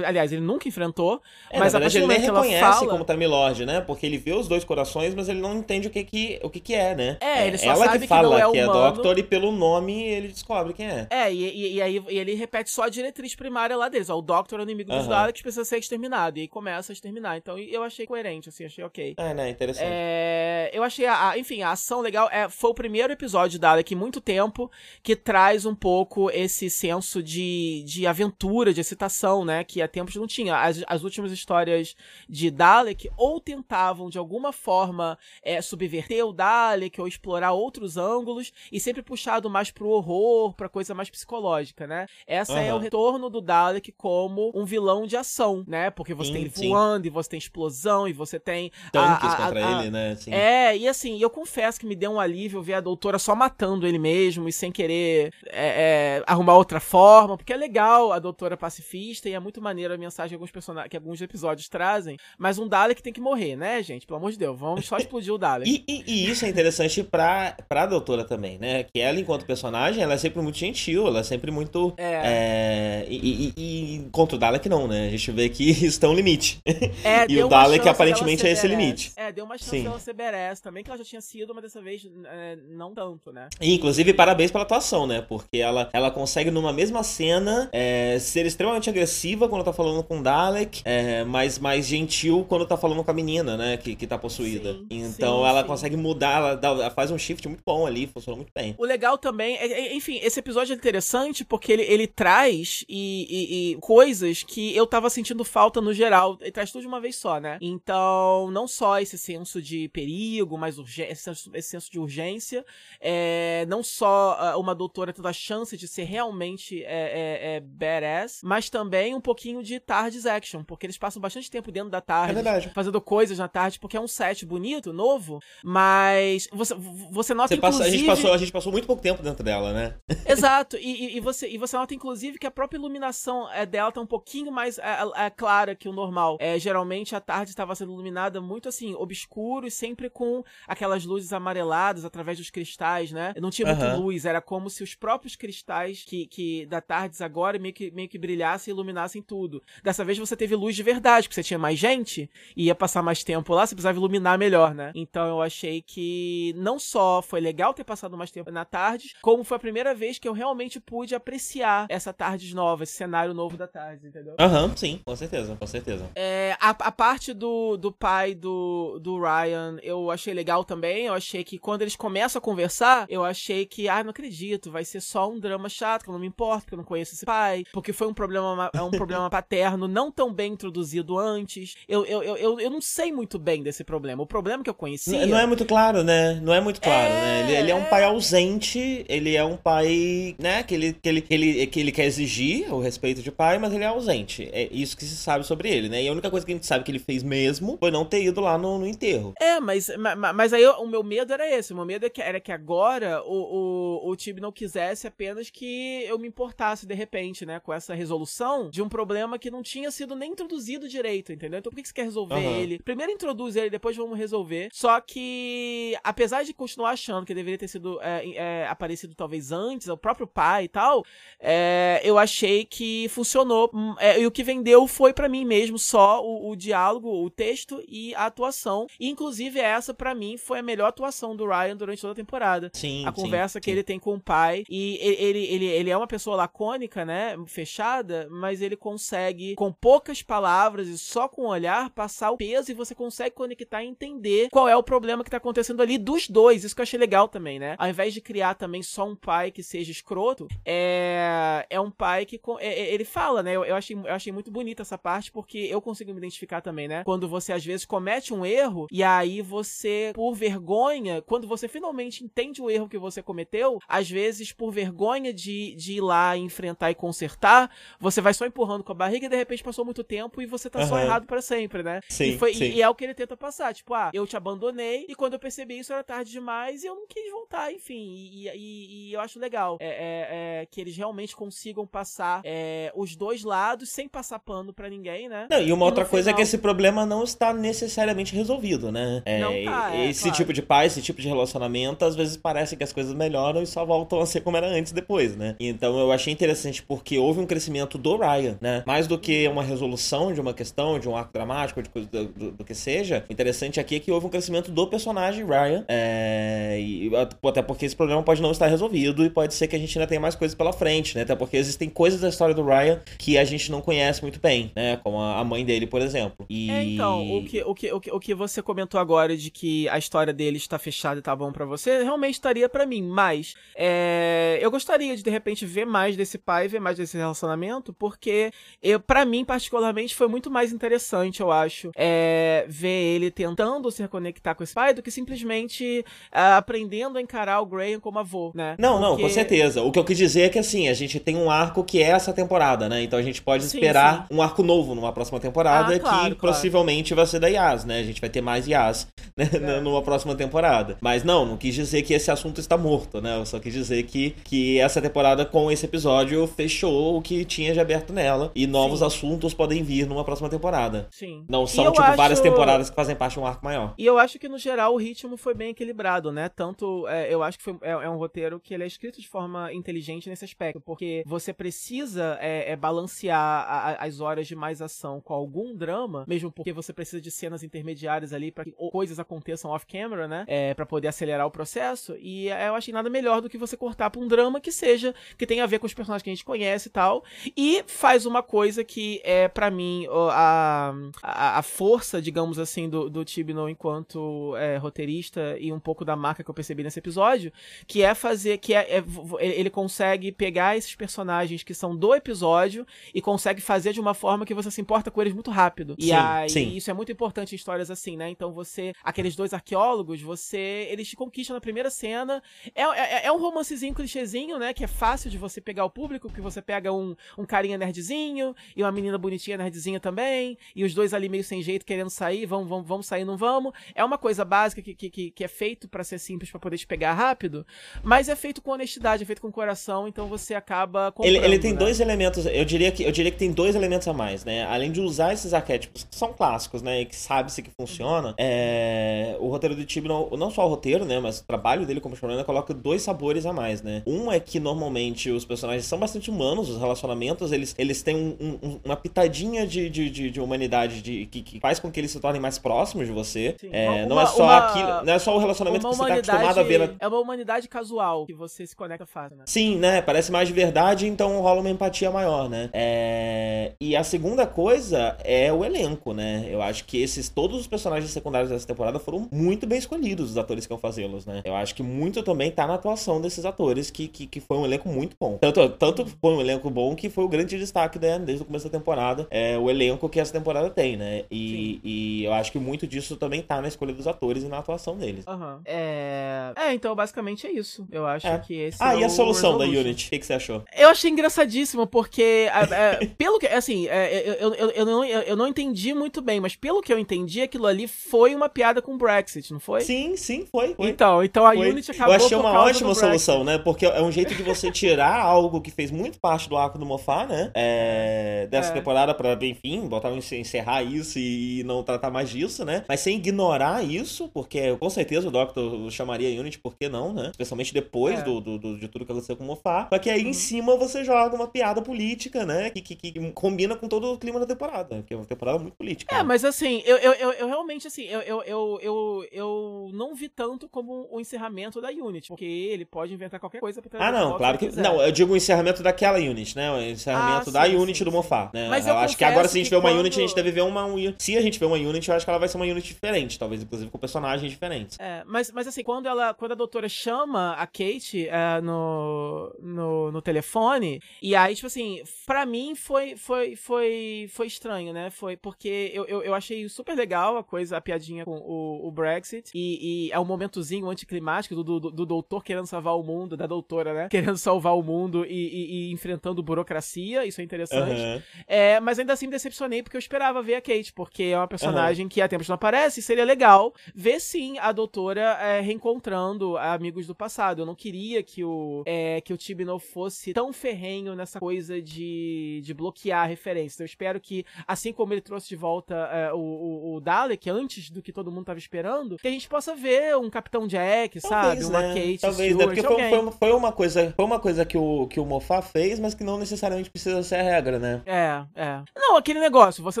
aliás, 0.06 0.32
ele 0.32 0.40
nunca 0.42 0.66
enfrentou, 0.68 1.20
É, 1.50 1.58
mas 1.58 1.72
na 1.72 1.78
a 1.78 1.80
verdade 1.80 1.82
partir 1.82 1.98
ele 1.98 2.06
nem 2.06 2.16
que 2.20 2.26
reconhece 2.26 2.60
fala, 2.80 2.90
como 2.90 3.04
Time 3.04 3.26
Lord, 3.26 3.66
né? 3.66 3.80
Porque 3.80 4.06
ele 4.06 4.18
vê 4.18 4.32
os 4.32 4.48
dois 4.48 4.64
corações, 4.64 5.14
mas 5.14 5.28
ele 5.28 5.40
não 5.40 5.54
entende 5.58 5.88
o 5.88 5.90
que 5.90 6.02
que, 6.04 6.40
o 6.42 6.50
que, 6.50 6.60
que 6.60 6.74
é, 6.74 6.94
né? 6.94 7.18
É, 7.20 7.46
ele 7.46 7.58
só 7.58 7.66
Ela 7.66 7.84
sabe 7.86 7.98
que 7.98 8.02
que 8.04 8.08
fala 8.08 8.28
não 8.30 8.38
é 8.38 8.50
que 8.52 8.58
é. 8.58 8.64
Doctor 8.66 9.18
e 9.18 9.22
pelo 9.22 9.52
nome 9.52 10.02
ele 10.02 10.28
descobre 10.28 10.72
quem 10.72 10.86
é. 10.86 11.06
É, 11.10 11.32
e, 11.32 11.42
e- 11.44 11.74
e 11.74 11.82
aí 11.82 12.02
e 12.08 12.18
ele 12.18 12.34
repete 12.34 12.70
só 12.70 12.82
a 12.84 12.88
diretriz 12.88 13.34
primária 13.34 13.76
lá 13.76 13.88
deles. 13.88 14.08
Ó, 14.10 14.18
o 14.18 14.22
Doctor 14.22 14.58
é 14.58 14.62
o 14.62 14.64
inimigo 14.64 14.90
dos 14.90 15.00
Aham. 15.00 15.08
Daleks, 15.08 15.42
precisa 15.42 15.64
ser 15.64 15.78
exterminado. 15.78 16.38
E 16.38 16.42
aí 16.42 16.48
começa 16.48 16.92
a 16.92 16.94
exterminar. 16.94 17.36
Então 17.36 17.58
eu 17.58 17.82
achei 17.82 18.06
coerente, 18.06 18.48
assim, 18.48 18.64
achei 18.64 18.82
ok. 18.84 19.13
É, 19.16 19.32
né? 19.32 19.48
Interessante. 19.50 19.86
É, 19.86 20.70
eu 20.72 20.82
achei, 20.82 21.06
a, 21.06 21.30
a- 21.30 21.38
enfim, 21.38 21.62
a 21.62 21.70
ação 21.70 22.00
legal. 22.00 22.28
É, 22.32 22.48
foi 22.48 22.70
o 22.70 22.74
primeiro 22.74 23.12
episódio 23.12 23.50
de 23.52 23.58
Dalek 23.58 23.92
em 23.94 23.96
muito 23.96 24.20
tempo 24.20 24.70
que 25.02 25.14
traz 25.14 25.64
um 25.66 25.74
pouco 25.74 26.30
esse 26.30 26.68
senso 26.68 27.22
de, 27.22 27.82
de 27.86 28.06
aventura, 28.06 28.74
de 28.74 28.80
excitação, 28.80 29.44
né? 29.44 29.62
Que 29.62 29.80
há 29.80 29.86
tempos 29.88 30.16
não 30.16 30.26
tinha. 30.26 30.56
As, 30.56 30.82
as 30.86 31.02
últimas 31.04 31.30
histórias 31.30 31.94
de 32.28 32.50
Dalek 32.50 33.08
ou 33.16 33.40
tentavam, 33.40 34.10
de 34.10 34.18
alguma 34.18 34.52
forma, 34.52 35.18
é, 35.42 35.60
subverter 35.62 36.26
o 36.26 36.32
Dalek 36.32 37.00
ou 37.00 37.06
explorar 37.06 37.52
outros 37.52 37.96
ângulos 37.96 38.52
e 38.72 38.80
sempre 38.80 39.02
puxado 39.02 39.48
mais 39.48 39.70
pro 39.70 39.88
horror, 39.88 40.54
pra 40.54 40.68
coisa 40.68 40.94
mais 40.94 41.08
psicológica, 41.10 41.86
né? 41.86 42.06
Essa 42.26 42.60
é 42.60 42.70
Aham. 42.70 42.76
o 42.78 42.78
retorno 42.80 43.30
do 43.30 43.40
Dalek 43.40 43.92
como 43.92 44.50
um 44.54 44.64
vilão 44.64 45.06
de 45.06 45.16
ação, 45.16 45.64
né? 45.68 45.90
Porque 45.90 46.14
você 46.14 46.28
Sim, 46.28 46.32
tem 46.32 46.42
ele 46.42 46.50
voando, 46.50 47.06
e 47.06 47.10
você 47.10 47.30
tem 47.30 47.38
explosão, 47.38 48.08
e 48.08 48.12
você 48.12 48.40
tem 48.40 48.72
Tanques 49.06 49.28
a- 49.28 49.32
a- 49.32 49.36
contra 49.36 49.66
a- 49.66 49.80
ele, 49.82 49.90
né? 49.90 50.12
Assim. 50.12 50.32
é, 50.32 50.76
e 50.76 50.88
assim, 50.88 51.18
eu 51.20 51.30
confesso 51.30 51.78
que 51.78 51.86
me 51.86 51.94
deu 51.96 52.12
um 52.12 52.20
alívio 52.20 52.62
ver 52.62 52.74
a 52.74 52.80
doutora 52.80 53.18
só 53.18 53.34
matando 53.34 53.86
ele 53.86 53.98
mesmo 53.98 54.48
e 54.48 54.52
sem 54.52 54.70
querer 54.72 55.32
é, 55.46 56.20
é, 56.20 56.22
arrumar 56.26 56.54
outra 56.56 56.80
forma, 56.80 57.36
porque 57.36 57.52
é 57.52 57.56
legal 57.56 58.12
a 58.12 58.18
doutora 58.18 58.56
pacifista 58.56 59.28
e 59.28 59.32
é 59.34 59.40
muito 59.40 59.60
maneiro 59.60 59.94
a 59.94 59.98
mensagem 59.98 60.30
que 60.30 60.34
alguns 60.34 60.50
personagens, 60.50 60.90
que 60.90 60.96
alguns 60.96 61.20
episódios 61.20 61.68
trazem, 61.68 62.16
mas 62.38 62.58
um 62.58 62.66
Dalek 62.68 63.02
tem 63.02 63.12
que 63.12 63.20
morrer, 63.20 63.56
né, 63.56 63.82
gente? 63.82 64.06
Pelo 64.06 64.18
amor 64.18 64.32
de 64.32 64.38
Deus, 64.38 64.58
vamos 64.58 64.86
só 64.86 64.96
explodir 64.96 65.32
o 65.32 65.38
Dalek. 65.38 65.64
E, 65.74 65.82
e, 65.88 66.04
e, 66.06 66.30
isso 66.30 66.44
é 66.44 66.48
interessante 66.48 67.02
pra, 67.02 67.56
pra 67.68 67.86
doutora 67.86 68.24
também, 68.24 68.58
né? 68.58 68.84
Que 68.84 69.00
ela, 69.00 69.18
enquanto 69.18 69.44
personagem, 69.44 70.02
ela 70.02 70.14
é 70.14 70.18
sempre 70.18 70.40
muito 70.40 70.56
gentil, 70.58 71.06
ela 71.06 71.20
é 71.20 71.22
sempre 71.22 71.50
muito. 71.50 71.92
É. 71.96 73.02
é 73.02 73.06
e, 73.08 73.52
e, 73.56 73.94
e, 73.96 74.08
contra 74.12 74.36
o 74.36 74.38
Dalek, 74.38 74.68
não, 74.68 74.86
né? 74.86 75.06
A 75.06 75.10
gente 75.10 75.30
vê 75.32 75.48
que 75.48 75.64
isso 75.84 75.98
tem 76.00 76.08
um 76.08 76.14
limite. 76.14 76.60
É, 77.02 77.26
e 77.28 77.42
o 77.42 77.48
Dalek 77.48 77.88
aparentemente 77.88 78.46
é 78.46 78.52
esse 78.52 78.66
limite. 78.68 78.93
É, 79.16 79.32
deu 79.32 79.44
uma 79.44 79.58
chance 79.58 79.82
Sim. 79.82 79.98
ser 79.98 80.12
badass 80.12 80.60
também, 80.60 80.82
que 80.82 80.90
ela 80.90 80.98
já 80.98 81.04
tinha 81.04 81.20
sido, 81.20 81.54
mas 81.54 81.62
dessa 81.62 81.80
vez 81.80 82.08
é, 82.26 82.56
não 82.68 82.94
tanto, 82.94 83.32
né? 83.32 83.48
E, 83.60 83.74
inclusive, 83.74 84.12
parabéns 84.12 84.50
pela 84.50 84.64
atuação, 84.64 85.06
né? 85.06 85.20
Porque 85.22 85.58
ela, 85.58 85.88
ela 85.92 86.10
consegue, 86.10 86.50
numa 86.50 86.72
mesma 86.72 87.02
cena, 87.02 87.68
é, 87.72 88.18
ser 88.18 88.46
extremamente 88.46 88.88
agressiva 88.88 89.48
quando 89.48 89.64
tá 89.64 89.72
falando 89.72 90.02
com 90.02 90.18
o 90.18 90.22
Dalek, 90.22 90.82
é, 90.84 91.24
mas 91.24 91.58
mais 91.58 91.86
gentil 91.86 92.44
quando 92.48 92.66
tá 92.66 92.76
falando 92.76 93.02
com 93.02 93.10
a 93.10 93.14
menina, 93.14 93.56
né? 93.56 93.76
Que, 93.76 93.94
que 93.94 94.06
tá 94.06 94.18
possuída. 94.18 94.74
Sim, 94.74 94.86
então 94.90 95.38
sim, 95.38 95.48
ela 95.48 95.62
sim. 95.62 95.66
consegue 95.68 95.96
mudar, 95.96 96.36
ela, 96.36 96.54
dá, 96.54 96.68
ela, 96.68 96.90
faz 96.90 97.10
um 97.10 97.18
shift 97.18 97.46
muito 97.48 97.62
bom 97.64 97.86
ali, 97.86 98.06
funciona 98.06 98.36
muito 98.36 98.52
bem. 98.54 98.74
O 98.78 98.84
legal 98.84 99.18
também, 99.18 99.56
é, 99.56 99.66
é, 99.66 99.94
enfim, 99.94 100.18
esse 100.22 100.38
episódio 100.40 100.72
é 100.72 100.76
interessante 100.76 101.44
porque 101.44 101.72
ele, 101.72 101.82
ele 101.82 102.06
traz 102.06 102.84
e, 102.88 103.26
e, 103.28 103.72
e 103.72 103.76
coisas 103.76 104.42
que 104.42 104.74
eu 104.76 104.86
tava 104.86 105.10
sentindo 105.10 105.44
falta 105.44 105.80
no 105.80 105.92
geral. 105.92 106.38
Ele 106.40 106.50
traz 106.50 106.70
tudo 106.70 106.82
de 106.82 106.88
uma 106.88 107.00
vez 107.00 107.16
só, 107.16 107.38
né? 107.38 107.58
Então, 107.60 108.50
não 108.50 108.66
só 108.74 108.98
esse 108.98 109.16
senso 109.16 109.62
de 109.62 109.88
perigo, 109.88 110.58
mas 110.58 110.78
esse 110.78 111.22
senso, 111.22 111.50
esse 111.54 111.68
senso 111.68 111.90
de 111.90 111.98
urgência, 111.98 112.64
é, 113.00 113.64
não 113.68 113.82
só 113.82 114.54
uh, 114.54 114.60
uma 114.60 114.74
doutora 114.74 115.12
tendo 115.12 115.28
a 115.28 115.32
chance 115.32 115.76
de 115.76 115.86
ser 115.86 116.04
realmente 116.04 116.82
é, 116.82 116.86
é, 116.86 117.56
é, 117.56 117.60
badass, 117.60 118.40
mas 118.42 118.68
também 118.68 119.14
um 119.14 119.20
pouquinho 119.20 119.62
de 119.62 119.78
TARDIS 119.78 120.26
action, 120.26 120.64
porque 120.64 120.86
eles 120.86 120.98
passam 120.98 121.20
bastante 121.20 121.50
tempo 121.50 121.70
dentro 121.70 121.90
da 121.90 122.00
TARDIS, 122.00 122.46
é 122.46 122.60
fazendo 122.74 123.00
coisas 123.00 123.38
na 123.38 123.48
TARDIS, 123.48 123.78
porque 123.78 123.96
é 123.96 124.00
um 124.00 124.08
set 124.08 124.44
bonito, 124.44 124.92
novo, 124.92 125.40
mas 125.62 126.48
você, 126.52 126.74
você 127.10 127.34
nota 127.34 127.54
você 127.54 127.60
passa, 127.60 127.78
inclusive... 127.78 127.96
a, 127.96 127.98
gente 127.98 128.06
passou, 128.06 128.32
a 128.32 128.38
gente 128.38 128.52
passou 128.52 128.72
muito 128.72 128.86
pouco 128.86 129.02
tempo 129.02 129.22
dentro 129.22 129.44
dela, 129.44 129.72
né? 129.72 129.94
Exato, 130.26 130.76
e, 130.76 131.16
e, 131.16 131.20
você, 131.20 131.48
e 131.48 131.58
você 131.58 131.76
nota 131.76 131.94
inclusive 131.94 132.38
que 132.38 132.46
a 132.46 132.50
própria 132.50 132.78
iluminação 132.78 133.50
é, 133.52 133.64
dela 133.64 133.92
tá 133.92 134.00
um 134.00 134.06
pouquinho 134.06 134.50
mais 134.50 134.78
é, 134.78 134.98
é, 135.16 135.30
clara 135.30 135.74
que 135.74 135.88
o 135.88 135.92
normal. 135.92 136.36
É, 136.40 136.58
geralmente 136.58 137.14
a 137.14 137.20
tarde 137.20 137.50
estava 137.50 137.74
sendo 137.74 137.92
iluminada 137.92 138.40
muito 138.40 138.63
assim, 138.68 138.94
obscuro 138.94 139.66
e 139.66 139.70
sempre 139.70 140.08
com 140.08 140.44
aquelas 140.66 141.04
luzes 141.04 141.32
amareladas 141.32 142.04
através 142.04 142.38
dos 142.38 142.50
cristais, 142.50 143.12
né? 143.12 143.34
Não 143.40 143.50
tinha 143.50 143.66
muita 143.66 143.94
uhum. 143.94 144.02
luz, 144.02 144.24
era 144.24 144.40
como 144.40 144.70
se 144.70 144.82
os 144.82 144.94
próprios 144.94 145.36
cristais 145.36 146.04
que, 146.04 146.26
que 146.26 146.66
da 146.66 146.80
tardes 146.80 147.20
agora 147.20 147.58
meio 147.58 147.74
que, 147.74 147.90
meio 147.90 148.08
que 148.08 148.18
brilhassem 148.18 148.72
e 148.72 148.74
iluminassem 148.74 149.22
tudo. 149.22 149.62
Dessa 149.82 150.04
vez 150.04 150.18
você 150.18 150.36
teve 150.36 150.54
luz 150.54 150.76
de 150.76 150.82
verdade, 150.82 151.26
porque 151.26 151.34
você 151.34 151.42
tinha 151.42 151.58
mais 151.58 151.78
gente 151.78 152.30
e 152.56 152.66
ia 152.66 152.74
passar 152.74 153.02
mais 153.02 153.24
tempo 153.24 153.54
lá, 153.54 153.66
você 153.66 153.74
precisava 153.74 153.98
iluminar 153.98 154.38
melhor, 154.38 154.74
né? 154.74 154.92
Então 154.94 155.26
eu 155.26 155.42
achei 155.42 155.82
que 155.82 156.54
não 156.56 156.78
só 156.78 157.22
foi 157.22 157.40
legal 157.40 157.74
ter 157.74 157.84
passado 157.84 158.16
mais 158.16 158.30
tempo 158.30 158.50
na 158.50 158.64
tarde, 158.64 159.14
como 159.22 159.44
foi 159.44 159.56
a 159.56 159.60
primeira 159.60 159.94
vez 159.94 160.18
que 160.18 160.28
eu 160.28 160.32
realmente 160.32 160.80
pude 160.80 161.14
apreciar 161.14 161.86
essa 161.88 162.12
tarde 162.12 162.54
nova, 162.54 162.84
esse 162.84 162.92
cenário 162.92 163.34
novo 163.34 163.56
da 163.56 163.66
tarde, 163.66 164.06
entendeu? 164.06 164.34
Aham, 164.38 164.66
uhum, 164.66 164.76
sim, 164.76 165.00
com 165.04 165.16
certeza, 165.16 165.56
com 165.56 165.66
certeza. 165.66 166.10
É, 166.14 166.56
a, 166.60 166.70
a 166.70 166.92
parte 166.92 167.32
do, 167.32 167.76
do 167.76 167.92
pai 167.92 168.34
do, 168.34 168.53
do 169.00 169.20
Ryan 169.20 169.78
eu 169.82 170.10
achei 170.10 170.34
legal 170.34 170.64
também. 170.64 171.06
Eu 171.06 171.14
achei 171.14 171.44
que 171.44 171.58
quando 171.58 171.82
eles 171.82 171.96
começam 171.96 172.38
a 172.38 172.42
conversar, 172.42 173.06
eu 173.08 173.24
achei 173.24 173.66
que, 173.66 173.88
ah, 173.88 174.02
não 174.02 174.10
acredito, 174.10 174.70
vai 174.70 174.84
ser 174.84 175.00
só 175.00 175.30
um 175.30 175.38
drama 175.38 175.68
chato, 175.68 176.02
que 176.02 176.08
eu 176.08 176.12
não 176.12 176.20
me 176.20 176.26
importo, 176.26 176.62
porque 176.62 176.74
eu 176.74 176.78
não 176.78 176.84
conheço 176.84 177.14
esse 177.14 177.24
pai, 177.24 177.64
porque 177.72 177.92
foi 177.92 178.06
um 178.06 178.14
problema, 178.14 178.70
é 178.72 178.82
um 178.82 178.90
problema 178.90 179.28
paterno 179.30 179.88
não 179.88 180.10
tão 180.10 180.32
bem 180.32 180.52
introduzido 180.52 181.18
antes. 181.18 181.74
Eu, 181.88 182.04
eu, 182.04 182.22
eu, 182.22 182.60
eu, 182.60 182.70
não 182.70 182.80
sei 182.80 183.12
muito 183.12 183.38
bem 183.38 183.62
desse 183.62 183.84
problema. 183.84 184.22
O 184.22 184.26
problema 184.26 184.62
que 184.62 184.70
eu 184.70 184.74
conhecia. 184.74 185.20
Não, 185.20 185.28
não 185.28 185.38
é 185.38 185.46
muito 185.46 185.64
claro, 185.64 186.02
né? 186.02 186.40
Não 186.42 186.52
é 186.52 186.60
muito 186.60 186.80
claro, 186.80 187.12
é... 187.12 187.20
né? 187.20 187.40
Ele, 187.40 187.56
ele, 187.56 187.70
é 187.70 187.74
um 187.74 187.84
pai 187.84 188.04
ausente, 188.04 189.04
ele 189.08 189.36
é 189.36 189.44
um 189.44 189.56
pai, 189.56 190.34
né? 190.38 190.62
Que 190.62 190.74
ele, 190.74 190.92
que, 190.92 191.08
ele, 191.08 191.20
que, 191.20 191.34
ele, 191.34 191.66
que 191.66 191.80
ele 191.80 191.92
quer 191.92 192.06
exigir 192.06 192.72
o 192.72 192.80
respeito 192.80 193.22
de 193.22 193.30
pai, 193.30 193.58
mas 193.58 193.72
ele 193.72 193.84
é 193.84 193.88
ausente. 193.88 194.48
É 194.52 194.68
isso 194.70 194.96
que 194.96 195.04
se 195.04 195.16
sabe 195.16 195.46
sobre 195.46 195.68
ele, 195.68 195.88
né? 195.88 196.02
E 196.02 196.08
a 196.08 196.12
única 196.12 196.30
coisa 196.30 196.44
que 196.44 196.52
a 196.52 196.54
gente 196.54 196.66
sabe 196.66 196.84
que 196.84 196.90
ele 196.90 196.98
fez 196.98 197.22
mesmo 197.22 197.76
foi 197.78 197.90
não 197.90 198.04
ter 198.04 198.22
ido 198.22 198.40
lá 198.44 198.56
no, 198.56 198.78
no 198.78 198.86
enterro. 198.86 199.34
É, 199.40 199.58
mas, 199.60 199.90
mas, 199.96 200.34
mas 200.34 200.52
aí 200.52 200.64
o 200.66 200.86
meu 200.86 201.02
medo 201.02 201.32
era 201.32 201.48
esse. 201.50 201.72
O 201.72 201.76
meu 201.76 201.84
medo 201.84 202.06
é 202.06 202.10
era 202.18 202.40
que 202.40 202.52
agora 202.52 203.22
o, 203.24 204.00
o, 204.04 204.10
o 204.10 204.16
time 204.16 204.40
não 204.40 204.52
quisesse 204.52 205.06
apenas 205.06 205.50
que 205.50 206.04
eu 206.06 206.18
me 206.18 206.28
importasse 206.28 206.86
de 206.86 206.94
repente, 206.94 207.44
né? 207.44 207.60
Com 207.60 207.72
essa 207.72 207.94
resolução 207.94 208.70
de 208.70 208.82
um 208.82 208.88
problema 208.88 209.38
que 209.38 209.50
não 209.50 209.62
tinha 209.62 209.90
sido 209.90 210.14
nem 210.14 210.32
introduzido 210.32 210.88
direito, 210.88 211.32
entendeu? 211.32 211.58
Então 211.58 211.70
por 211.70 211.80
que 211.80 211.88
você 211.88 211.94
quer 211.94 212.04
resolver 212.04 212.34
uhum. 212.34 212.56
ele? 212.56 212.78
Primeiro 212.78 213.12
introduz 213.12 213.56
ele, 213.56 213.70
depois 213.70 213.96
vamos 213.96 214.18
resolver. 214.18 214.68
Só 214.72 215.00
que, 215.00 215.96
apesar 216.02 216.44
de 216.44 216.52
continuar 216.52 216.90
achando 216.90 217.26
que 217.26 217.34
deveria 217.34 217.58
ter 217.58 217.68
sido 217.68 218.00
é, 218.00 218.28
é, 218.34 218.66
aparecido 218.68 219.14
talvez 219.14 219.52
antes, 219.52 219.88
o 219.88 219.96
próprio 219.96 220.26
pai 220.26 220.64
e 220.64 220.68
tal, 220.68 221.04
é, 221.40 222.00
eu 222.04 222.18
achei 222.18 222.64
que 222.64 223.08
funcionou. 223.08 223.70
Hum, 223.72 223.94
é, 223.98 224.20
e 224.20 224.26
o 224.26 224.30
que 224.30 224.42
vendeu 224.42 224.86
foi 224.86 225.12
para 225.12 225.28
mim 225.28 225.44
mesmo 225.44 225.78
só 225.78 226.24
o, 226.24 226.50
o 226.50 226.56
diálogo, 226.56 227.08
o 227.24 227.30
texto 227.30 227.82
e 227.88 228.14
a 228.14 228.30
atuação. 228.34 228.86
E, 228.98 229.08
inclusive, 229.08 229.58
essa, 229.58 229.94
para 229.94 230.14
mim, 230.14 230.36
foi 230.36 230.58
a 230.58 230.62
melhor 230.62 230.88
atuação 230.88 231.34
do 231.34 231.46
Ryan 231.46 231.76
durante 231.76 232.00
toda 232.00 232.12
a 232.12 232.16
temporada. 232.16 232.70
Sim. 232.74 233.06
A 233.06 233.12
conversa 233.12 233.58
sim, 233.58 233.60
que 233.60 233.66
sim. 233.66 233.72
ele 233.72 233.82
tem 233.82 233.98
com 233.98 234.14
o 234.14 234.20
pai. 234.20 234.64
E 234.68 234.98
ele, 235.00 235.44
ele, 235.46 235.66
ele 235.66 235.90
é 235.90 235.96
uma 235.96 236.06
pessoa 236.06 236.36
lacônica, 236.36 237.04
né? 237.04 237.36
Fechada, 237.46 238.28
mas 238.30 238.60
ele 238.60 238.76
consegue, 238.76 239.54
com 239.54 239.72
poucas 239.72 240.22
palavras 240.22 240.88
e 240.88 240.98
só 240.98 241.28
com 241.28 241.42
o 241.42 241.48
olhar, 241.48 241.90
passar 241.90 242.30
o 242.30 242.36
peso 242.36 242.70
e 242.70 242.74
você 242.74 242.94
consegue 242.94 243.34
conectar 243.34 243.82
e 243.82 243.86
entender 243.86 244.48
qual 244.50 244.68
é 244.68 244.76
o 244.76 244.82
problema 244.82 245.22
que 245.22 245.30
tá 245.30 245.36
acontecendo 245.36 245.82
ali 245.82 245.98
dos 245.98 246.28
dois. 246.28 246.64
Isso 246.64 246.74
que 246.74 246.80
eu 246.80 246.84
achei 246.84 246.98
legal 246.98 247.28
também, 247.28 247.58
né? 247.58 247.76
Ao 247.78 247.88
invés 247.88 248.12
de 248.12 248.20
criar 248.20 248.54
também 248.54 248.82
só 248.82 249.06
um 249.06 249.16
pai 249.16 249.50
que 249.50 249.62
seja 249.62 249.92
escroto, 249.92 250.48
é, 250.64 251.66
é 251.68 251.80
um 251.80 251.90
pai 251.90 252.24
que. 252.24 252.40
É, 252.58 252.66
é, 252.66 252.94
ele 252.94 253.04
fala, 253.04 253.42
né? 253.42 253.52
Eu, 253.52 253.64
eu, 253.64 253.76
achei, 253.76 253.96
eu 253.96 254.12
achei 254.12 254.32
muito 254.32 254.50
bonita 254.50 254.82
essa 254.82 254.98
parte 254.98 255.30
porque 255.30 255.58
eu 255.58 255.80
consigo 255.80 256.12
me 256.12 256.18
identificar 256.18 256.60
também, 256.60 256.88
né? 256.88 257.04
Quando 257.04 257.28
você 257.28 257.52
às 257.52 257.64
vezes 257.64 257.84
comete 257.84 258.23
um 258.32 258.44
erro 258.44 258.86
e 258.90 259.02
aí 259.02 259.42
você, 259.42 260.12
por 260.14 260.34
vergonha, 260.34 261.22
quando 261.22 261.46
você 261.46 261.68
finalmente 261.68 262.24
entende 262.24 262.62
o 262.62 262.70
erro 262.70 262.88
que 262.88 262.98
você 262.98 263.22
cometeu, 263.22 263.78
às 263.88 264.10
vezes 264.10 264.52
por 264.52 264.70
vergonha 264.70 265.32
de, 265.32 265.74
de 265.74 265.94
ir 265.94 266.00
lá 266.00 266.36
enfrentar 266.36 266.90
e 266.90 266.94
consertar, 266.94 267.70
você 267.98 268.20
vai 268.20 268.34
só 268.34 268.46
empurrando 268.46 268.84
com 268.84 268.92
a 268.92 268.94
barriga 268.94 269.26
e 269.26 269.28
de 269.28 269.36
repente 269.36 269.62
passou 269.62 269.84
muito 269.84 270.04
tempo 270.04 270.40
e 270.40 270.46
você 270.46 270.70
tá 270.70 270.80
uhum. 270.80 270.88
só 270.88 270.98
errado 270.98 271.26
para 271.26 271.42
sempre, 271.42 271.82
né? 271.82 272.00
Sim, 272.08 272.30
e, 272.30 272.38
foi, 272.38 272.54
sim. 272.54 272.64
E, 272.64 272.74
e, 272.76 272.82
é 272.82 272.88
o 272.88 272.94
que 272.94 273.04
ele 273.04 273.14
tenta 273.14 273.36
passar. 273.36 273.74
Tipo, 273.74 273.94
ah, 273.94 274.10
eu 274.12 274.26
te 274.26 274.36
abandonei 274.36 275.06
e 275.08 275.14
quando 275.14 275.34
eu 275.34 275.38
percebi 275.38 275.78
isso 275.78 275.92
era 275.92 276.04
tarde 276.04 276.30
demais 276.30 276.82
e 276.82 276.86
eu 276.86 276.94
não 276.94 277.06
quis 277.06 277.30
voltar, 277.30 277.72
enfim. 277.72 278.14
E, 278.14 278.48
e, 278.48 279.08
e 279.08 279.12
eu 279.12 279.20
acho 279.20 279.38
legal 279.38 279.78
é, 279.80 279.86
é, 279.86 280.62
é, 280.62 280.66
que 280.66 280.80
eles 280.80 280.96
realmente 280.96 281.34
consigam 281.34 281.86
passar 281.86 282.40
é, 282.44 282.92
os 282.94 283.16
dois 283.16 283.42
lados 283.42 283.90
sem 283.90 284.08
passar 284.08 284.38
pano 284.38 284.72
para 284.72 284.88
ninguém, 284.88 285.28
né? 285.28 285.46
Não, 285.50 285.60
e 285.60 285.72
uma 285.72 285.84
outra 285.84 286.04
coisa 286.04 286.30
final... 286.30 286.34
é 286.34 286.36
que 286.36 286.42
esse 286.42 286.58
problema 286.58 287.06
não 287.06 287.22
está 287.22 287.52
necessariamente 287.52 288.13
resolvido, 288.22 288.92
né? 288.92 289.22
É, 289.24 289.64
tá, 289.64 289.90
é, 289.94 290.08
esse 290.08 290.22
claro. 290.22 290.36
tipo 290.36 290.52
de 290.52 290.62
pai, 290.62 290.86
esse 290.86 291.02
tipo 291.02 291.20
de 291.20 291.28
relacionamento, 291.28 292.04
às 292.04 292.14
vezes 292.14 292.36
parece 292.36 292.76
que 292.76 292.84
as 292.84 292.92
coisas 292.92 293.14
melhoram 293.14 293.62
e 293.62 293.66
só 293.66 293.84
voltam 293.84 294.20
a 294.20 294.26
ser 294.26 294.40
como 294.40 294.56
era 294.56 294.66
antes 294.66 294.92
depois, 294.92 295.36
né? 295.36 295.56
Então 295.58 295.98
eu 295.98 296.12
achei 296.12 296.32
interessante 296.32 296.82
porque 296.82 297.18
houve 297.18 297.40
um 297.40 297.46
crescimento 297.46 297.98
do 297.98 298.16
Ryan, 298.16 298.56
né? 298.60 298.82
Mais 298.86 299.06
do 299.06 299.18
que 299.18 299.46
uma 299.48 299.62
resolução 299.62 300.32
de 300.32 300.40
uma 300.40 300.54
questão, 300.54 300.98
de 300.98 301.08
um 301.08 301.16
arco 301.16 301.32
dramático, 301.32 301.82
de 301.82 301.88
coisa 301.88 302.08
do, 302.08 302.24
do, 302.26 302.50
do, 302.52 302.64
que 302.64 302.74
seja. 302.74 303.24
O 303.28 303.32
interessante 303.32 303.80
aqui 303.80 303.96
é 303.96 304.00
que 304.00 304.10
houve 304.10 304.26
um 304.26 304.30
crescimento 304.30 304.70
do 304.70 304.86
personagem 304.86 305.44
Ryan. 305.44 305.84
É, 305.88 306.78
e, 306.80 307.10
até 307.46 307.62
porque 307.62 307.86
esse 307.86 307.96
problema 307.96 308.22
pode 308.22 308.40
não 308.42 308.50
estar 308.50 308.66
resolvido 308.66 309.24
e 309.24 309.30
pode 309.30 309.54
ser 309.54 309.68
que 309.68 309.76
a 309.76 309.78
gente 309.78 309.96
ainda 309.98 310.06
tenha 310.06 310.20
mais 310.20 310.34
coisas 310.34 310.54
pela 310.54 310.72
frente, 310.72 311.16
né? 311.16 311.22
Até 311.22 311.34
porque 311.34 311.56
existem 311.56 311.88
coisas 311.88 312.20
da 312.20 312.28
história 312.28 312.54
do 312.54 312.64
Ryan 312.64 313.00
que 313.18 313.38
a 313.38 313.44
gente 313.44 313.70
não 313.70 313.80
conhece 313.80 314.22
muito 314.22 314.40
bem, 314.40 314.70
né? 314.74 314.98
Como 315.02 315.20
a 315.20 315.42
mãe 315.44 315.64
dele, 315.64 315.86
por 315.86 316.00
exemplo. 316.00 316.46
E... 316.48 316.70
É, 316.70 316.84
então, 316.84 317.36
o 317.36 317.44
que, 317.44 317.62
o, 317.62 317.74
que, 317.74 317.92
o, 317.92 318.00
que, 318.00 318.03
o 318.10 318.20
que 318.20 318.34
você 318.34 318.62
comentou 318.62 319.00
agora 319.00 319.36
de 319.36 319.50
que 319.50 319.88
a 319.88 319.98
história 319.98 320.32
dele 320.32 320.56
está 320.56 320.78
fechada 320.78 321.18
e 321.18 321.22
tá 321.22 321.34
bom 321.34 321.52
para 321.52 321.64
você, 321.64 322.02
realmente 322.02 322.34
estaria 322.34 322.68
para 322.68 322.86
mim, 322.86 323.02
mas 323.02 323.54
é, 323.76 324.58
eu 324.60 324.70
gostaria 324.70 325.16
de 325.16 325.22
de 325.22 325.30
repente 325.30 325.64
ver 325.64 325.84
mais 325.84 326.16
desse 326.16 326.38
pai, 326.38 326.68
ver 326.68 326.80
mais 326.80 326.96
desse 326.96 327.16
relacionamento, 327.16 327.92
porque 327.92 328.52
eu, 328.82 329.00
para 329.00 329.24
mim, 329.24 329.44
particularmente, 329.44 330.14
foi 330.14 330.28
muito 330.28 330.50
mais 330.50 330.72
interessante, 330.72 331.40
eu 331.40 331.50
acho, 331.50 331.90
é, 331.96 332.66
ver 332.68 333.16
ele 333.16 333.30
tentando 333.30 333.90
se 333.90 334.02
reconectar 334.02 334.54
com 334.54 334.62
esse 334.62 334.74
pai 334.74 334.92
do 334.92 335.02
que 335.02 335.10
simplesmente 335.10 336.04
uh, 336.32 336.56
aprendendo 336.56 337.18
a 337.18 337.22
encarar 337.22 337.60
o 337.60 337.66
Graham 337.66 338.00
como 338.00 338.18
avô, 338.18 338.52
né? 338.54 338.76
Não, 338.78 338.98
porque... 338.98 339.22
não, 339.22 339.28
com 339.28 339.28
certeza. 339.28 339.82
O 339.82 339.90
que 339.90 339.98
eu 339.98 340.04
quis 340.04 340.18
dizer 340.18 340.42
é 340.42 340.48
que 340.48 340.58
assim, 340.58 340.88
a 340.88 340.94
gente 340.94 341.18
tem 341.18 341.36
um 341.36 341.50
arco 341.50 341.82
que 341.84 342.02
é 342.02 342.10
essa 342.10 342.32
temporada, 342.32 342.88
né? 342.88 343.02
Então 343.02 343.18
a 343.18 343.22
gente 343.22 343.42
pode 343.42 343.64
sim, 343.64 343.76
esperar 343.76 344.26
sim. 344.28 344.34
um 344.34 344.42
arco 344.42 344.62
novo 344.62 344.94
numa 344.94 345.12
próxima 345.12 345.40
temporada 345.40 345.94
ah, 345.94 345.98
claro, 345.98 346.34
que 346.34 346.40
claro. 346.40 346.54
possivelmente 346.54 347.14
vai 347.14 347.26
ser 347.26 347.38
da 347.38 347.48
Yas, 347.48 347.83
né? 347.84 348.00
A 348.00 348.02
gente 348.02 348.20
vai 348.20 348.30
ter 348.30 348.40
mais 348.40 348.66
Yas 348.66 349.06
né? 349.36 349.48
É. 349.52 349.80
numa 349.80 350.02
próxima 350.02 350.34
temporada. 350.34 350.96
Mas 351.00 351.24
não, 351.24 351.44
não 351.44 351.56
quis 351.56 351.74
dizer 351.74 352.02
que 352.02 352.14
esse 352.14 352.30
assunto 352.30 352.60
está 352.60 352.76
morto, 352.76 353.20
né? 353.20 353.38
Eu 353.38 353.46
só 353.46 353.58
quis 353.58 353.72
dizer 353.72 354.02
que, 354.04 354.30
que 354.44 354.78
essa 354.78 355.00
temporada, 355.00 355.44
com 355.44 355.70
esse 355.70 355.86
episódio, 355.86 356.46
fechou 356.46 357.16
o 357.16 357.22
que 357.22 357.44
tinha 357.44 357.72
de 357.72 357.80
aberto 357.80 358.12
nela. 358.12 358.52
E 358.54 358.66
novos 358.66 359.00
sim. 359.00 359.06
assuntos 359.06 359.54
podem 359.54 359.82
vir 359.82 360.06
numa 360.06 360.24
próxima 360.24 360.48
temporada. 360.48 361.08
Sim. 361.10 361.44
Não 361.48 361.66
são, 361.66 361.90
tipo, 361.90 362.02
acho... 362.02 362.16
várias 362.16 362.40
temporadas 362.40 362.90
que 362.90 362.96
fazem 362.96 363.16
parte 363.16 363.34
de 363.34 363.40
um 363.40 363.46
arco 363.46 363.64
maior. 363.64 363.94
E 363.98 364.06
eu 364.06 364.18
acho 364.18 364.38
que 364.38 364.48
no 364.48 364.58
geral 364.58 364.94
o 364.94 364.96
ritmo 364.96 365.36
foi 365.36 365.54
bem 365.54 365.70
equilibrado, 365.70 366.30
né? 366.32 366.48
Tanto 366.48 367.06
é, 367.08 367.32
eu 367.32 367.42
acho 367.42 367.58
que 367.58 367.64
foi, 367.64 367.76
é, 367.82 367.90
é, 367.90 368.08
um 368.08 368.16
roteiro 368.16 368.60
que 368.60 368.74
ele 368.74 368.84
é 368.84 368.86
escrito 368.86 369.20
de 369.20 369.28
forma 369.28 369.72
inteligente 369.72 370.28
nesse 370.28 370.44
aspecto, 370.44 370.80
porque 370.80 371.22
você 371.26 371.52
precisa 371.52 372.38
é, 372.40 372.72
é 372.72 372.76
balancear 372.76 373.38
a, 373.38 374.04
as 374.04 374.20
horas 374.20 374.46
de 374.46 374.54
mais 374.54 374.80
ação 374.80 375.20
com 375.20 375.34
algum 375.34 375.74
drama, 375.74 376.24
mesmo 376.26 376.50
porque 376.50 376.72
você 376.72 376.92
precisa 376.92 377.20
de 377.20 377.30
cenas 377.30 377.62
intermediárias 377.74 378.32
ali 378.32 378.52
para 378.52 378.64
que 378.64 378.72
coisas 378.72 379.18
aconteçam 379.18 379.70
off-camera, 379.70 380.28
né? 380.28 380.44
É, 380.46 380.74
para 380.74 380.86
poder 380.86 381.08
acelerar 381.08 381.46
o 381.46 381.50
processo. 381.50 382.16
E 382.20 382.48
é, 382.48 382.68
eu 382.68 382.74
achei 382.74 382.94
nada 382.94 383.10
melhor 383.10 383.40
do 383.40 383.48
que 383.48 383.58
você 383.58 383.76
cortar 383.76 384.10
pra 384.10 384.20
um 384.20 384.28
drama 384.28 384.60
que 384.60 384.70
seja, 384.70 385.14
que 385.36 385.46
tenha 385.46 385.64
a 385.64 385.66
ver 385.66 385.78
com 385.78 385.86
os 385.86 385.94
personagens 385.94 386.22
que 386.22 386.30
a 386.30 386.34
gente 386.34 386.44
conhece 386.44 386.88
e 386.88 386.92
tal. 386.92 387.24
E 387.56 387.82
faz 387.86 388.26
uma 388.26 388.42
coisa 388.42 388.84
que 388.84 389.20
é, 389.24 389.48
para 389.48 389.70
mim, 389.70 390.06
a, 390.30 390.94
a, 391.22 391.58
a, 391.58 391.62
força, 391.62 392.22
digamos 392.22 392.58
assim, 392.58 392.88
do, 392.88 393.10
do 393.10 393.24
Tibno 393.24 393.68
enquanto 393.68 394.54
é, 394.56 394.76
roteirista 394.76 395.56
e 395.58 395.72
um 395.72 395.80
pouco 395.80 396.04
da 396.04 396.14
marca 396.14 396.44
que 396.44 396.50
eu 396.50 396.54
percebi 396.54 396.82
nesse 396.82 396.98
episódio, 396.98 397.52
que 397.86 398.02
é 398.02 398.14
fazer, 398.14 398.58
que 398.58 398.74
é, 398.74 398.98
é 398.98 399.04
ele 399.40 399.70
consegue 399.70 400.30
pegar 400.30 400.76
esses 400.76 400.94
personagens 400.94 401.62
que 401.62 401.74
são 401.74 401.96
do 401.96 402.14
episódio 402.14 402.86
e 403.14 403.20
consegue 403.20 403.60
fazer 403.60 403.92
de 403.92 404.00
uma 404.00 404.14
forma 404.14 404.46
que 404.46 404.54
você 404.54 404.70
se 404.70 404.80
importa 404.80 405.10
com 405.10 405.20
eles 405.20 405.32
muito 405.32 405.50
rápido. 405.50 405.96
Sim, 405.98 406.06
e 406.06 406.12
aí, 406.12 406.48
sim. 406.48 406.76
isso 406.76 406.90
é 406.90 406.94
muito 406.94 407.10
importante 407.10 407.54
histórias 407.64 407.90
assim, 407.90 408.14
né? 408.14 408.28
Então 408.28 408.52
você, 408.52 408.92
aqueles 409.02 409.34
dois 409.34 409.54
arqueólogos, 409.54 410.20
você, 410.20 410.86
eles 410.90 411.08
te 411.08 411.16
conquistam 411.16 411.54
na 411.54 411.60
primeira 411.60 411.88
cena. 411.88 412.42
É, 412.74 412.82
é, 412.82 413.26
é 413.26 413.32
um 413.32 413.40
romancezinho 413.40 413.94
clichêzinho, 413.94 414.58
né? 414.58 414.74
Que 414.74 414.84
é 414.84 414.86
fácil 414.86 415.30
de 415.30 415.38
você 415.38 415.62
pegar 415.62 415.86
o 415.86 415.90
público, 415.90 416.30
que 416.30 416.42
você 416.42 416.60
pega 416.60 416.92
um, 416.92 417.16
um 417.38 417.46
carinha 417.46 417.78
nerdzinho 417.78 418.54
e 418.76 418.82
uma 418.82 418.92
menina 418.92 419.16
bonitinha 419.16 419.56
nerdzinha 419.56 419.98
também, 419.98 420.58
e 420.76 420.84
os 420.84 420.92
dois 420.92 421.14
ali 421.14 421.28
meio 421.28 421.42
sem 421.42 421.62
jeito 421.62 421.86
querendo 421.86 422.10
sair, 422.10 422.44
vamos, 422.44 422.68
vamos, 422.68 422.86
vamos 422.86 423.06
sair, 423.06 423.24
não 423.24 423.36
vamos. 423.36 423.72
É 423.94 424.04
uma 424.04 424.18
coisa 424.18 424.44
básica 424.44 424.82
que, 424.82 424.94
que, 424.94 425.30
que 425.30 425.44
é 425.44 425.48
feito 425.48 425.88
para 425.88 426.04
ser 426.04 426.18
simples, 426.18 426.50
para 426.50 426.60
poder 426.60 426.76
te 426.76 426.86
pegar 426.86 427.14
rápido, 427.14 427.66
mas 428.02 428.28
é 428.28 428.36
feito 428.36 428.60
com 428.60 428.72
honestidade, 428.72 429.22
é 429.22 429.26
feito 429.26 429.40
com 429.40 429.50
coração, 429.50 430.06
então 430.06 430.26
você 430.26 430.54
acaba 430.54 431.14
ele, 431.20 431.38
ele 431.38 431.58
tem 431.58 431.72
né? 431.72 431.78
dois 431.78 431.98
elementos, 432.00 432.44
eu 432.44 432.64
diria 432.64 432.92
que 432.92 433.02
eu 433.04 433.12
diria 433.12 433.30
que 433.30 433.38
tem 433.38 433.52
dois 433.52 433.74
elementos 433.74 434.06
a 434.06 434.12
mais, 434.12 434.44
né? 434.44 434.66
Além 434.66 434.92
de 434.92 435.00
usar 435.00 435.32
esses 435.32 435.54
arquétipos 435.54 436.04
que 436.04 436.14
são 436.14 436.32
clássicos, 436.32 436.82
né, 436.82 437.00
e 437.00 437.06
que 437.06 437.16
sabe-se 437.54 437.62
que 437.62 437.70
funciona, 437.70 438.34
é... 438.38 439.36
o 439.38 439.48
roteiro 439.48 439.76
do 439.76 439.84
Tibnon, 439.84 440.28
não 440.36 440.50
só 440.50 440.66
o 440.66 440.68
roteiro, 440.68 441.04
né, 441.04 441.20
mas 441.20 441.38
o 441.38 441.46
trabalho 441.46 441.86
dele 441.86 442.00
como 442.00 442.16
showrunner 442.16 442.44
coloca 442.44 442.74
dois 442.74 443.02
sabores 443.02 443.46
a 443.46 443.52
mais, 443.52 443.82
né? 443.82 444.02
Um 444.06 444.30
é 444.30 444.40
que 444.40 444.58
normalmente 444.58 445.30
os 445.30 445.44
personagens 445.44 445.86
são 445.86 445.98
bastante 445.98 446.30
humanos, 446.30 446.68
os 446.68 446.78
relacionamentos, 446.78 447.52
eles, 447.52 447.74
eles 447.78 448.02
têm 448.02 448.16
um, 448.16 448.58
um, 448.62 448.80
uma 448.84 448.96
pitadinha 448.96 449.66
de, 449.66 449.88
de, 449.88 450.10
de, 450.10 450.30
de 450.30 450.40
humanidade 450.40 451.00
de, 451.00 451.26
que, 451.26 451.42
que, 451.42 451.60
faz 451.60 451.78
com 451.78 451.90
que 451.90 452.00
eles 452.00 452.10
se 452.10 452.20
tornem 452.20 452.40
mais 452.40 452.58
próximos 452.58 453.06
de 453.06 453.12
você. 453.12 453.56
É, 453.70 453.88
uma, 453.88 454.06
não 454.06 454.20
é 454.20 454.26
só 454.26 454.44
uma, 454.44 454.58
aquilo, 454.58 455.04
não 455.04 455.12
é 455.12 455.18
só 455.18 455.36
o 455.36 455.38
relacionamento 455.38 455.88
que 455.88 455.96
você 455.96 456.06
tá 456.06 456.14
acostumado 456.14 456.60
a 456.60 456.62
ver 456.62 456.78
na... 456.78 456.94
É 456.98 457.08
uma 457.08 457.18
humanidade 457.18 457.68
casual 457.68 458.26
que 458.26 458.34
você 458.34 458.66
se 458.66 458.74
conecta 458.74 459.06
fácil, 459.06 459.36
né? 459.36 459.44
Sim, 459.46 459.76
né? 459.76 460.02
Parece 460.02 460.32
mais 460.32 460.48
de 460.48 460.54
verdade, 460.54 461.06
então 461.06 461.40
rola 461.40 461.60
uma 461.60 461.70
empatia 461.70 462.10
maior, 462.10 462.48
né? 462.48 462.70
É... 462.72 463.72
E 463.80 463.94
a 463.94 464.02
segunda 464.02 464.46
coisa 464.46 465.16
é 465.24 465.52
o 465.52 465.64
elenco, 465.64 466.12
né? 466.12 466.46
Eu 466.48 466.62
acho 466.62 466.84
que 466.84 467.00
esses 467.04 467.28
todos 467.28 467.43
os 467.52 467.66
personagens 467.66 468.10
secundários 468.10 468.50
dessa 468.50 468.66
temporada 468.66 468.98
foram 468.98 469.28
muito 469.30 469.66
bem 469.66 469.78
escolhidos, 469.78 470.30
os 470.30 470.38
atores 470.38 470.66
que 470.66 470.70
vão 470.70 470.78
fazê-los, 470.78 471.26
né? 471.26 471.42
Eu 471.44 471.54
acho 471.54 471.74
que 471.74 471.82
muito 471.82 472.22
também 472.22 472.50
tá 472.50 472.66
na 472.66 472.74
atuação 472.74 473.20
desses 473.20 473.44
atores, 473.44 473.90
que, 473.90 474.08
que, 474.08 474.26
que 474.26 474.40
foi 474.40 474.56
um 474.56 474.64
elenco 474.64 474.88
muito 474.88 475.16
bom. 475.18 475.38
Tanto, 475.38 475.68
tanto 475.70 476.06
foi 476.06 476.32
um 476.32 476.40
elenco 476.40 476.70
bom 476.70 476.94
que 476.94 477.08
foi 477.08 477.24
o 477.24 477.28
grande 477.28 477.58
destaque 477.58 477.98
né, 477.98 478.18
desde 478.18 478.42
o 478.42 478.46
começo 478.46 478.64
da 478.68 478.78
temporada, 478.78 479.26
é 479.30 479.58
o 479.58 479.70
elenco 479.70 480.08
que 480.08 480.20
essa 480.20 480.32
temporada 480.32 480.70
tem, 480.70 480.96
né? 480.96 481.24
E, 481.30 481.80
e 481.84 482.24
eu 482.24 482.32
acho 482.32 482.52
que 482.52 482.58
muito 482.58 482.86
disso 482.86 483.16
também 483.16 483.42
tá 483.42 483.60
na 483.60 483.68
escolha 483.68 483.92
dos 483.92 484.06
atores 484.06 484.42
e 484.42 484.48
na 484.48 484.58
atuação 484.58 484.96
deles. 484.96 485.26
Uhum. 485.26 485.60
É... 485.64 486.52
é, 486.56 486.74
então 486.74 486.94
basicamente 486.94 487.46
é 487.46 487.52
isso. 487.52 487.86
Eu 487.90 488.06
acho 488.06 488.26
é. 488.26 488.38
que 488.38 488.54
esse 488.54 488.78
Ah, 488.80 488.94
é 488.94 489.00
e 489.00 489.04
a 489.04 489.08
solução 489.08 489.58
da 489.58 489.64
Unity? 489.64 490.06
O 490.06 490.10
que, 490.10 490.18
que, 490.18 490.26
você 490.26 490.34
achou? 490.34 490.62
Eu 490.76 490.88
achei 490.88 491.10
engraçadíssimo, 491.10 491.86
porque 491.86 492.48
pelo 493.18 493.38
que, 493.38 493.46
assim, 493.46 493.86
é, 493.88 494.38
eu, 494.40 494.54
eu, 494.54 494.70
eu, 494.70 494.86
não, 494.86 495.04
eu 495.04 495.36
não 495.36 495.46
entendi 495.46 495.94
muito 495.94 496.20
bem, 496.20 496.40
mas 496.40 496.56
pelo 496.56 496.80
que 496.80 496.92
eu 496.92 496.98
entendi, 496.98 497.33
aquilo 497.42 497.66
ali 497.66 497.86
foi 497.86 498.34
uma 498.34 498.48
piada 498.48 498.80
com 498.80 498.94
o 498.94 498.98
Brexit, 498.98 499.52
não 499.52 499.60
foi? 499.60 499.80
Sim, 499.80 500.16
sim, 500.16 500.46
foi. 500.50 500.74
foi. 500.74 500.88
Então, 500.88 501.22
então 501.22 501.46
a 501.46 501.54
foi. 501.54 501.70
Unity 501.70 501.90
acabou 501.90 502.14
Eu 502.14 502.24
achei 502.24 502.36
uma 502.36 502.52
ótima 502.52 502.94
solução, 502.94 503.44
né? 503.44 503.58
Porque 503.58 503.86
é 503.86 504.02
um 504.02 504.12
jeito 504.12 504.34
de 504.34 504.42
você 504.42 504.70
tirar 504.70 505.20
algo 505.20 505.60
que 505.60 505.70
fez 505.70 505.90
muito 505.90 506.18
parte 506.18 506.48
do 506.48 506.56
arco 506.56 506.78
do 506.78 506.86
Mofá, 506.86 507.26
né? 507.26 507.50
É, 507.54 508.46
dessa 508.50 508.70
é. 508.70 508.74
temporada 508.74 509.14
pra, 509.14 509.36
enfim, 509.42 509.86
botar 509.88 510.12
encerrar 510.12 510.82
isso 510.82 511.18
e 511.18 511.62
não 511.64 511.82
tratar 511.82 512.10
mais 512.10 512.30
disso, 512.30 512.64
né? 512.64 512.84
Mas 512.88 513.00
sem 513.00 513.16
ignorar 513.16 513.84
isso, 513.84 514.28
porque 514.32 514.76
com 514.76 514.90
certeza 514.90 515.28
o 515.28 515.30
Doctor 515.30 515.90
chamaria 515.90 516.28
a 516.36 516.40
Unity, 516.40 516.58
por 516.58 516.76
que 516.76 516.88
não, 516.88 517.12
né? 517.12 517.28
Especialmente 517.30 517.72
depois 517.72 518.20
é. 518.20 518.22
do, 518.22 518.40
do, 518.40 518.58
do, 518.58 518.78
de 518.78 518.88
tudo 518.88 519.04
que 519.04 519.12
aconteceu 519.12 519.36
com 519.36 519.44
o 519.44 519.46
Mofá. 519.46 519.88
Só 519.92 519.98
que 519.98 520.10
aí 520.10 520.22
uhum. 520.22 520.30
em 520.30 520.32
cima 520.32 520.76
você 520.76 521.04
joga 521.04 521.34
uma 521.34 521.46
piada 521.46 521.82
política, 521.82 522.44
né? 522.44 522.70
Que, 522.70 522.80
que, 522.80 522.94
que, 522.94 523.32
combina 523.32 523.76
com 523.76 523.88
todo 523.88 524.12
o 524.12 524.18
clima 524.18 524.40
da 524.40 524.46
temporada, 524.46 525.02
que 525.06 525.14
é 525.14 525.16
uma 525.16 525.26
temporada 525.26 525.58
muito 525.58 525.74
política. 525.76 526.14
É, 526.14 526.18
né? 526.18 526.24
mas 526.24 526.44
assim, 526.44 526.82
eu, 526.84 526.96
eu, 526.98 527.23
eu, 527.24 527.32
eu, 527.32 527.46
realmente, 527.46 527.86
assim, 527.86 528.02
eu, 528.02 528.20
eu, 528.20 528.42
eu, 528.42 528.78
eu, 528.82 529.28
eu 529.32 529.90
não 529.94 530.14
vi 530.14 530.28
tanto 530.28 530.68
como 530.68 531.08
o 531.10 531.18
encerramento 531.18 531.80
da 531.80 531.88
Unity, 531.88 532.28
porque 532.28 532.44
ele 532.44 532.84
pode 532.84 533.14
inventar 533.14 533.40
qualquer 533.40 533.60
coisa 533.60 533.80
pra 533.80 534.06
Ah, 534.06 534.12
não, 534.12 534.36
claro 534.36 534.58
que. 534.58 534.68
Não, 534.76 535.00
eu 535.00 535.10
digo 535.10 535.32
o 535.32 535.36
encerramento 535.36 535.82
daquela 535.82 536.18
Unity, 536.18 536.54
né? 536.54 536.70
O 536.70 536.80
encerramento 536.80 537.48
ah, 537.48 537.52
da 537.52 537.64
sim, 537.64 537.76
Unity 537.76 537.98
sim, 537.98 538.04
do 538.04 538.12
Mofá, 538.12 538.50
né? 538.52 538.68
Mas 538.68 538.86
eu, 538.86 538.92
eu 538.92 538.98
acho 539.00 539.16
que 539.16 539.24
agora, 539.24 539.48
se 539.48 539.58
a 539.58 539.62
gente 539.62 539.70
vê 539.70 539.76
uma 539.76 539.88
quando... 539.88 540.00
Unity, 540.00 540.18
a 540.18 540.22
gente 540.22 540.34
deve 540.34 540.50
ver 540.50 540.62
uma. 540.62 540.84
Se 541.18 541.36
a 541.36 541.40
gente 541.40 541.58
vê 541.58 541.64
uma 541.64 541.76
Unity, 541.76 542.10
eu 542.10 542.16
acho 542.16 542.26
que 542.26 542.30
ela 542.30 542.38
vai 542.38 542.48
ser 542.48 542.58
uma 542.58 542.66
Unity 542.66 542.88
diferente, 542.88 543.38
talvez, 543.38 543.62
inclusive, 543.62 543.90
com 543.90 543.98
personagens 543.98 544.50
diferentes. 544.50 544.98
É, 545.00 545.22
mas, 545.26 545.50
mas 545.50 545.66
assim, 545.66 545.82
quando 545.82 546.06
ela. 546.06 546.34
Quando 546.34 546.52
a 546.52 546.56
doutora 546.56 546.88
chama 546.88 547.54
a 547.54 547.66
Kate 547.66 548.28
é, 548.28 548.60
no, 548.60 549.54
no, 549.60 550.12
no 550.12 550.20
telefone, 550.22 551.00
e 551.22 551.34
aí, 551.34 551.54
tipo 551.54 551.68
assim, 551.68 552.02
pra 552.26 552.44
mim 552.44 552.74
foi, 552.74 553.16
foi, 553.16 553.56
foi, 553.56 554.26
foi 554.30 554.46
estranho, 554.46 554.92
né? 554.92 555.08
Foi 555.10 555.36
porque 555.36 555.90
eu, 555.94 556.04
eu, 556.04 556.22
eu 556.22 556.34
achei 556.34 556.68
super 556.68 556.94
legal 556.94 557.13
a 557.14 557.44
coisa, 557.44 557.76
a 557.76 557.80
piadinha 557.80 558.24
com 558.24 558.36
o, 558.38 558.86
o 558.86 558.90
Brexit, 558.90 559.50
e, 559.54 560.08
e 560.08 560.12
é 560.12 560.18
um 560.18 560.24
momentozinho 560.24 560.88
anticlimático 560.88 561.54
do, 561.54 561.80
do, 561.80 561.90
do, 561.90 562.06
doutor 562.06 562.42
querendo 562.44 562.66
salvar 562.66 562.96
o 562.96 563.02
mundo, 563.02 563.36
da 563.36 563.46
doutora, 563.46 563.94
né? 563.94 564.08
Querendo 564.08 564.36
salvar 564.36 564.76
o 564.76 564.82
mundo 564.82 565.24
e, 565.24 565.30
e, 565.30 565.88
e 565.88 565.92
enfrentando 565.92 566.42
burocracia, 566.42 567.24
isso 567.24 567.40
é 567.40 567.44
interessante. 567.44 568.00
Uhum. 568.00 568.22
É, 568.46 568.80
mas 568.80 568.98
ainda 568.98 569.12
assim 569.12 569.26
me 569.26 569.32
decepcionei 569.32 569.82
porque 569.82 569.96
eu 569.96 570.00
esperava 570.00 570.42
ver 570.42 570.56
a 570.56 570.60
Kate, 570.60 570.92
porque 570.92 571.24
é 571.24 571.36
uma 571.36 571.48
personagem 571.48 572.04
uhum. 572.04 572.08
que 572.08 572.20
há 572.20 572.28
tempos 572.28 572.48
não 572.48 572.54
aparece, 572.54 573.00
e 573.00 573.02
seria 573.02 573.24
legal 573.24 573.72
ver 573.94 574.20
sim 574.20 574.58
a 574.58 574.72
doutora 574.72 575.38
é, 575.40 575.60
reencontrando 575.60 576.56
amigos 576.56 577.06
do 577.06 577.14
passado. 577.14 577.62
Eu 577.62 577.66
não 577.66 577.74
queria 577.74 578.22
que 578.22 578.44
o, 578.44 578.82
é, 578.86 579.20
que 579.20 579.32
o 579.32 579.36
Tibino 579.36 579.78
fosse 579.78 580.32
tão 580.32 580.52
ferrenho 580.52 581.14
nessa 581.14 581.38
coisa 581.38 581.80
de, 581.80 582.60
de 582.62 582.74
bloquear 582.74 583.28
referências. 583.28 583.80
Eu 583.80 583.86
espero 583.86 584.20
que, 584.20 584.44
assim 584.66 584.92
como 584.92 585.12
ele 585.12 585.20
trouxe 585.20 585.48
de 585.48 585.56
volta 585.56 585.94
é, 586.12 586.32
o, 586.32 586.38
o, 586.38 586.94
o, 586.94 587.00
Dalek, 587.04 587.48
antes 587.50 587.90
do 587.90 588.02
que 588.02 588.12
todo 588.12 588.30
mundo 588.30 588.42
estava 588.42 588.58
esperando, 588.58 589.16
que 589.18 589.28
a 589.28 589.30
gente 589.30 589.48
possa 589.48 589.74
ver 589.74 590.16
um 590.16 590.30
Capitão 590.30 590.66
Jack, 590.66 591.20
Talvez, 591.20 591.64
sabe? 591.64 591.64
Uma 591.64 591.80
né? 591.80 591.94
Kate, 591.94 592.18
Talvez, 592.18 592.56
né? 592.56 592.64
Porque 592.64 592.82
foi, 592.82 593.08
foi, 593.08 593.32
foi, 593.32 593.52
uma 593.52 593.72
coisa, 593.72 594.12
foi 594.16 594.24
uma 594.24 594.40
coisa 594.40 594.64
que 594.64 594.76
o, 594.76 595.06
que 595.06 595.20
o 595.20 595.24
Moffat 595.24 595.68
fez, 595.68 596.00
mas 596.00 596.14
que 596.14 596.24
não 596.24 596.38
necessariamente 596.38 596.90
precisa 596.90 597.22
ser 597.22 597.36
a 597.36 597.42
regra, 597.42 597.78
né? 597.78 598.02
É, 598.06 598.44
é. 598.54 598.82
Não, 598.96 599.16
aquele 599.16 599.40
negócio, 599.40 599.82
você 599.82 600.00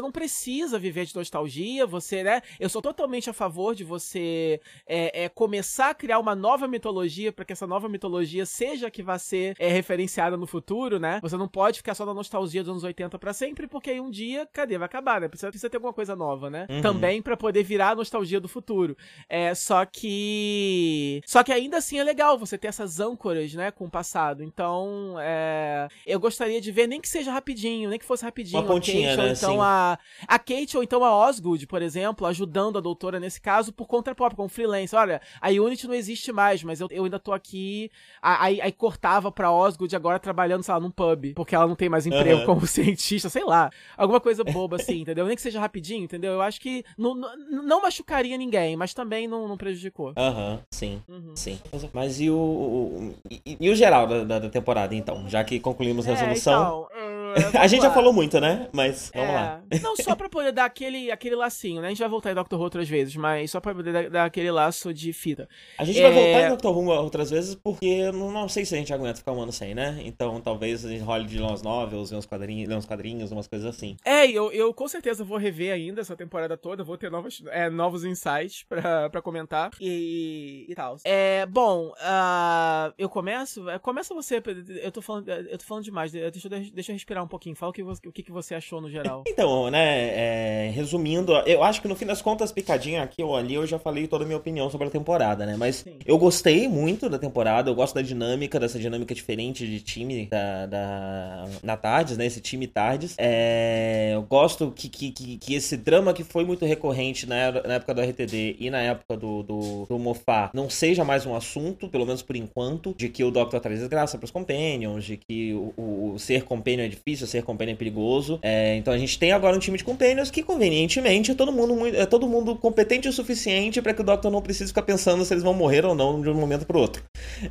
não 0.00 0.10
precisa 0.10 0.78
viver 0.78 1.04
de 1.04 1.14
nostalgia, 1.14 1.86
você, 1.86 2.22
né? 2.22 2.42
Eu 2.58 2.68
sou 2.68 2.82
totalmente 2.82 3.28
a 3.30 3.32
favor 3.32 3.74
de 3.74 3.84
você 3.84 4.60
é, 4.86 5.24
é 5.24 5.28
começar 5.28 5.90
a 5.90 5.94
criar 5.94 6.18
uma 6.18 6.34
nova 6.34 6.66
mitologia 6.66 7.32
para 7.32 7.44
que 7.44 7.52
essa 7.52 7.66
nova 7.66 7.88
mitologia 7.88 8.46
seja 8.46 8.88
a 8.88 8.90
que 8.90 9.02
vai 9.02 9.18
ser 9.18 9.54
é, 9.58 9.68
referenciada 9.68 10.36
no 10.36 10.46
futuro, 10.46 10.98
né? 10.98 11.18
Você 11.22 11.36
não 11.36 11.48
pode 11.48 11.78
ficar 11.78 11.94
só 11.94 12.06
na 12.06 12.14
nostalgia 12.14 12.62
dos 12.62 12.70
anos 12.70 12.84
80 12.84 13.18
para 13.18 13.32
sempre, 13.32 13.66
porque 13.66 13.90
aí 13.90 14.00
um 14.00 14.10
dia, 14.10 14.48
cadê? 14.52 14.78
Vai 14.78 14.86
acabar, 14.86 15.20
né? 15.20 15.28
Precisa, 15.28 15.50
precisa 15.50 15.70
ter 15.70 15.76
alguma 15.76 15.92
coisa 15.92 16.16
nova, 16.16 16.50
né? 16.50 16.66
Uhum. 16.70 16.78
Também 16.92 17.22
para 17.22 17.36
poder 17.36 17.62
virar 17.62 17.90
a 17.90 17.94
nostalgia 17.94 18.40
do 18.40 18.48
futuro. 18.48 18.96
É, 19.28 19.54
só 19.54 19.84
que. 19.84 21.20
Só 21.26 21.42
que 21.42 21.52
ainda 21.52 21.78
assim 21.78 21.98
é 21.98 22.04
legal 22.04 22.38
você 22.38 22.58
ter 22.58 22.68
essas 22.68 23.00
âncoras, 23.00 23.54
né, 23.54 23.70
com 23.70 23.86
o 23.86 23.90
passado. 23.90 24.42
Então, 24.42 25.16
é... 25.18 25.88
eu 26.06 26.20
gostaria 26.20 26.60
de 26.60 26.70
ver, 26.70 26.86
nem 26.86 27.00
que 27.00 27.08
seja 27.08 27.32
rapidinho, 27.32 27.90
nem 27.90 27.98
que 27.98 28.04
fosse 28.04 28.24
rapidinho. 28.24 28.60
Uma 28.60 28.68
pontinha, 28.68 29.14
a 29.14 29.16
Kate, 29.16 29.22
né? 29.22 29.28
Ou 29.28 29.32
então 29.32 29.62
a, 29.62 29.98
a 30.26 30.38
Kate 30.38 30.76
ou 30.76 30.82
então 30.82 31.04
a 31.04 31.16
Osgood, 31.28 31.66
por 31.66 31.82
exemplo, 31.82 32.26
ajudando 32.26 32.78
a 32.78 32.80
doutora 32.80 33.18
nesse 33.18 33.40
caso 33.40 33.72
por 33.72 33.86
conta 33.86 34.14
própria, 34.14 34.36
como 34.36 34.48
freelance. 34.48 34.94
Olha, 34.94 35.20
a 35.40 35.48
Unity 35.50 35.86
não 35.86 35.94
existe 35.94 36.32
mais, 36.32 36.62
mas 36.62 36.80
eu, 36.80 36.88
eu 36.90 37.04
ainda 37.04 37.18
tô 37.18 37.32
aqui. 37.32 37.90
Aí, 38.20 38.60
aí 38.60 38.72
cortava 38.72 39.30
pra 39.32 39.50
Osgood 39.50 39.94
agora 39.94 40.18
trabalhando, 40.18 40.62
sei 40.62 40.74
lá, 40.74 40.80
num 40.80 40.90
pub, 40.90 41.32
porque 41.34 41.54
ela 41.54 41.66
não 41.66 41.76
tem 41.76 41.88
mais 41.88 42.06
emprego 42.06 42.40
uhum. 42.40 42.46
como 42.46 42.66
cientista, 42.66 43.28
sei 43.28 43.44
lá. 43.44 43.70
Alguma 43.96 44.20
coisa 44.20 44.44
boba 44.44 44.76
assim, 44.76 45.00
entendeu? 45.00 45.26
Nem 45.26 45.36
que 45.36 45.42
seja 45.42 45.60
rapidinho, 45.60 46.04
entendeu? 46.04 46.32
Eu 46.32 46.42
acho 46.42 46.60
que 46.60 46.73
não, 46.96 47.14
não 47.14 47.82
machucaria 47.82 48.36
ninguém, 48.36 48.76
mas 48.76 48.94
também 48.94 49.28
não, 49.28 49.46
não 49.46 49.56
prejudicou. 49.56 50.12
Aham, 50.16 50.52
uhum, 50.52 50.58
sim, 50.70 51.02
uhum. 51.08 51.36
sim. 51.36 51.60
Mas 51.92 52.20
e 52.20 52.30
o, 52.30 52.34
o 52.36 53.14
e, 53.30 53.56
e, 53.60 53.70
o 53.70 53.74
geral 53.74 54.06
da, 54.06 54.38
da, 54.38 54.48
temporada, 54.48 54.94
então? 54.94 55.28
Já 55.28 55.44
que 55.44 55.60
concluímos 55.60 56.06
a 56.06 56.10
resolução. 56.10 56.88
É, 56.94 57.14
então, 57.48 57.60
a 57.60 57.66
gente 57.66 57.82
já 57.82 57.90
falou 57.90 58.12
muito, 58.12 58.40
né? 58.40 58.68
Mas 58.72 59.10
vamos 59.14 59.30
é, 59.30 59.32
lá. 59.32 59.62
Não, 59.82 59.96
só 59.96 60.14
pra 60.14 60.28
poder 60.28 60.52
dar 60.52 60.64
aquele, 60.64 61.10
aquele 61.10 61.34
lacinho, 61.34 61.80
né? 61.80 61.88
A 61.88 61.90
gente 61.90 61.98
vai 61.98 62.08
voltar 62.08 62.30
em 62.30 62.34
Doctor 62.34 62.58
Who 62.58 62.64
outras 62.64 62.88
vezes, 62.88 63.16
mas 63.16 63.50
só 63.50 63.60
pra 63.60 63.74
poder 63.74 63.92
dar, 63.92 64.10
dar 64.10 64.24
aquele 64.24 64.50
laço 64.50 64.92
de 64.94 65.12
fita. 65.12 65.48
A 65.78 65.84
gente 65.84 66.00
é... 66.00 66.02
vai 66.02 66.12
voltar 66.12 66.46
em 66.46 66.50
Doctor 66.50 66.76
Who 66.76 66.90
outras 66.90 67.30
vezes 67.30 67.54
porque 67.54 68.10
não, 68.12 68.30
não 68.30 68.48
sei 68.48 68.64
se 68.64 68.74
a 68.74 68.78
gente 68.78 68.92
aguenta 68.92 69.18
ficar 69.18 69.32
um 69.32 69.40
ano 69.40 69.52
sem, 69.52 69.74
né? 69.74 70.00
Então 70.04 70.40
talvez 70.40 70.84
a 70.84 70.88
gente 70.88 71.02
role 71.02 71.24
de 71.24 71.40
umas 71.40 71.62
novels, 71.62 72.12
uns 72.12 72.26
quadrinhos, 72.26 72.74
uns 72.74 72.86
quadrinhos, 72.86 73.32
umas 73.32 73.46
coisas 73.46 73.74
assim. 73.74 73.96
É, 74.04 74.26
eu, 74.26 74.52
eu 74.52 74.72
com 74.72 74.88
certeza 74.88 75.24
vou 75.24 75.38
rever 75.38 75.72
ainda 75.72 76.00
essa 76.00 76.16
temporada 76.16 76.56
toda, 76.64 76.82
vou 76.82 76.96
ter 76.96 77.10
novos, 77.10 77.42
é, 77.50 77.68
novos 77.68 78.06
insights 78.06 78.64
pra, 78.66 79.10
pra 79.10 79.20
comentar 79.20 79.70
e, 79.78 80.64
e 80.66 80.74
tal. 80.74 80.96
É, 81.04 81.44
bom, 81.44 81.88
uh, 81.88 82.94
eu 82.96 83.06
começo. 83.06 83.68
É, 83.68 83.78
começa 83.78 84.14
você, 84.14 84.42
eu 84.82 84.90
tô 84.90 85.02
falando, 85.02 85.28
eu 85.28 85.58
tô 85.58 85.64
falando 85.66 85.84
demais, 85.84 86.10
deixa, 86.10 86.48
deixa 86.48 86.90
eu 86.90 86.94
respirar 86.94 87.22
um 87.22 87.28
pouquinho. 87.28 87.54
Fala 87.54 87.68
o 87.68 87.72
que, 87.74 87.82
o 87.82 88.12
que, 88.12 88.22
que 88.22 88.32
você 88.32 88.54
achou 88.54 88.80
no 88.80 88.90
geral. 88.90 89.24
Então, 89.34 89.68
né, 89.68 90.68
é, 90.68 90.70
resumindo, 90.72 91.32
eu 91.38 91.64
acho 91.64 91.82
que 91.82 91.88
no 91.88 91.96
fim 91.96 92.06
das 92.06 92.22
contas, 92.22 92.52
picadinha 92.52 93.02
aqui 93.02 93.20
ou 93.20 93.36
ali, 93.36 93.54
eu 93.54 93.66
já 93.66 93.80
falei 93.80 94.06
toda 94.06 94.22
a 94.22 94.26
minha 94.26 94.36
opinião 94.36 94.70
sobre 94.70 94.86
a 94.86 94.90
temporada, 94.90 95.44
né? 95.44 95.56
Mas 95.58 95.76
Sim. 95.78 95.98
eu 96.06 96.16
gostei 96.16 96.68
muito 96.68 97.08
da 97.08 97.18
temporada, 97.18 97.68
eu 97.68 97.74
gosto 97.74 97.96
da 97.96 98.02
dinâmica, 98.02 98.60
dessa 98.60 98.78
dinâmica 98.78 99.12
diferente 99.12 99.66
de 99.66 99.80
time 99.80 100.26
da, 100.26 100.66
da 100.66 101.44
na 101.64 101.76
Tardes, 101.76 102.16
né? 102.16 102.26
Esse 102.26 102.40
time 102.40 102.68
Tardes. 102.68 103.16
É, 103.18 104.12
eu 104.14 104.22
gosto 104.22 104.70
que, 104.70 104.88
que, 104.88 105.10
que, 105.10 105.36
que, 105.36 105.54
esse 105.54 105.76
drama 105.76 106.14
que 106.14 106.22
foi 106.22 106.44
muito 106.44 106.53
recorrente 106.62 107.26
na, 107.26 107.52
na 107.52 107.74
época 107.74 107.94
do 107.94 108.00
RTD 108.00 108.56
e 108.58 108.70
na 108.70 108.80
época 108.80 109.16
do, 109.16 109.42
do, 109.42 109.86
do 109.88 109.98
Mofá 109.98 110.50
não 110.54 110.68
seja 110.68 111.04
mais 111.04 111.26
um 111.26 111.34
assunto, 111.34 111.88
pelo 111.88 112.06
menos 112.06 112.22
por 112.22 112.36
enquanto, 112.36 112.94
de 112.96 113.08
que 113.08 113.24
o 113.24 113.30
Doctor 113.30 113.60
traz 113.60 113.78
desgraça 113.78 114.18
pros 114.18 114.30
Companions, 114.30 115.04
de 115.04 115.16
que 115.16 115.52
o, 115.54 116.12
o 116.14 116.18
ser 116.18 116.44
Companion 116.44 116.84
é 116.84 116.88
difícil, 116.88 117.26
ser 117.26 117.42
Companion 117.42 117.72
é 117.72 117.76
perigoso. 117.76 118.38
É, 118.42 118.76
então 118.76 118.92
a 118.92 118.98
gente 118.98 119.18
tem 119.18 119.32
agora 119.32 119.56
um 119.56 119.58
time 119.58 119.78
de 119.78 119.84
Companions 119.84 120.30
que, 120.30 120.42
convenientemente, 120.42 121.30
é 121.30 121.34
todo 121.34 121.52
mundo, 121.52 121.86
é 121.86 122.06
todo 122.06 122.28
mundo 122.28 122.56
competente 122.56 123.08
o 123.08 123.12
suficiente 123.12 123.80
para 123.80 123.94
que 123.94 124.00
o 124.00 124.04
Doctor 124.04 124.30
não 124.30 124.42
precise 124.42 124.68
ficar 124.68 124.82
pensando 124.82 125.24
se 125.24 125.32
eles 125.32 125.42
vão 125.42 125.54
morrer 125.54 125.84
ou 125.84 125.94
não 125.94 126.20
de 126.20 126.28
um 126.28 126.34
momento 126.34 126.66
pro 126.66 126.78
outro. 126.78 127.02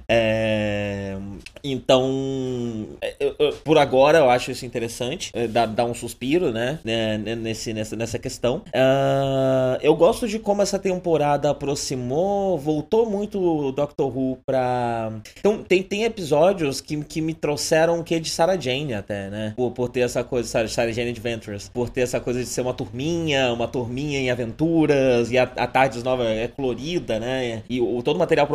É, 0.08 1.18
então, 1.64 2.88
eu, 3.20 3.36
eu, 3.40 3.54
por 3.64 3.78
agora 3.78 4.20
eu 4.20 4.30
acho 4.30 4.52
isso 4.52 4.66
interessante, 4.66 5.32
é, 5.34 5.48
dá, 5.48 5.66
dá 5.66 5.86
um 5.86 5.94
suspiro, 5.94 6.52
né, 6.52 6.80
né, 6.84 7.18
nesse, 7.18 7.74
nessa, 7.74 7.96
nessa 7.96 8.20
questão. 8.20 8.62
Uh, 8.94 9.78
eu 9.82 9.96
gosto 9.96 10.28
de 10.28 10.40
como 10.40 10.62
essa 10.62 10.78
temporada 10.78 11.50
aproximou, 11.50 12.58
voltou 12.58 13.10
muito 13.10 13.42
o 13.42 13.72
Doctor 13.72 14.16
Who 14.16 14.38
pra. 14.46 15.12
Então, 15.40 15.64
tem, 15.64 15.82
tem 15.82 16.04
episódios 16.04 16.80
que, 16.80 17.04
que 17.04 17.22
me 17.22 17.34
trouxeram 17.34 18.00
o 18.00 18.04
que 18.04 18.20
de 18.20 18.30
Sarah 18.30 18.60
Jane 18.60 18.94
até, 18.94 19.30
né? 19.30 19.54
Por, 19.56 19.72
por 19.72 19.90
ter 19.90 20.02
essa 20.02 20.24
coisa, 20.24 20.68
Sarah 20.68 20.92
Jane 20.92 21.10
Adventures, 21.10 21.70
por 21.70 21.90
ter 21.90 22.02
essa 22.02 22.20
coisa 22.20 22.40
de 22.40 22.46
ser 22.46 22.62
uma 22.62 22.74
turminha, 22.74 23.52
uma 23.52 23.68
turminha 23.68 24.20
em 24.20 24.30
aventuras, 24.30 25.32
e 25.32 25.38
a, 25.38 25.44
a 25.44 25.68
Tardes 25.68 26.04
Nova 26.04 26.24
é 26.24 26.48
colorida, 26.48 27.20
né? 27.20 27.64
E 27.70 27.82
o, 27.82 28.02
todo 28.04 28.16
o 28.16 28.20
material 28.20 28.48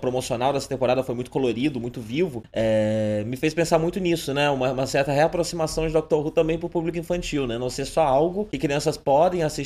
promocional 0.00 0.52
dessa 0.52 0.68
temporada 0.68 1.02
foi 1.02 1.14
muito 1.14 1.30
colorido, 1.30 1.80
muito 1.80 2.00
vivo. 2.00 2.42
É, 2.52 3.22
me 3.26 3.36
fez 3.36 3.54
pensar 3.54 3.78
muito 3.78 3.98
nisso, 3.98 4.34
né? 4.34 4.50
Uma, 4.50 4.72
uma 4.72 4.86
certa 4.86 5.12
reaproximação 5.12 5.86
de 5.86 5.92
Doctor 5.92 6.24
Who 6.24 6.30
também 6.30 6.58
pro 6.58 6.68
público 6.68 6.98
infantil, 6.98 7.46
né? 7.46 7.58
Não 7.58 7.70
ser 7.70 7.86
só 7.86 8.02
algo 8.02 8.44
que 8.46 8.58
crianças 8.58 8.96
podem 8.96 9.42
assistir, 9.42 9.61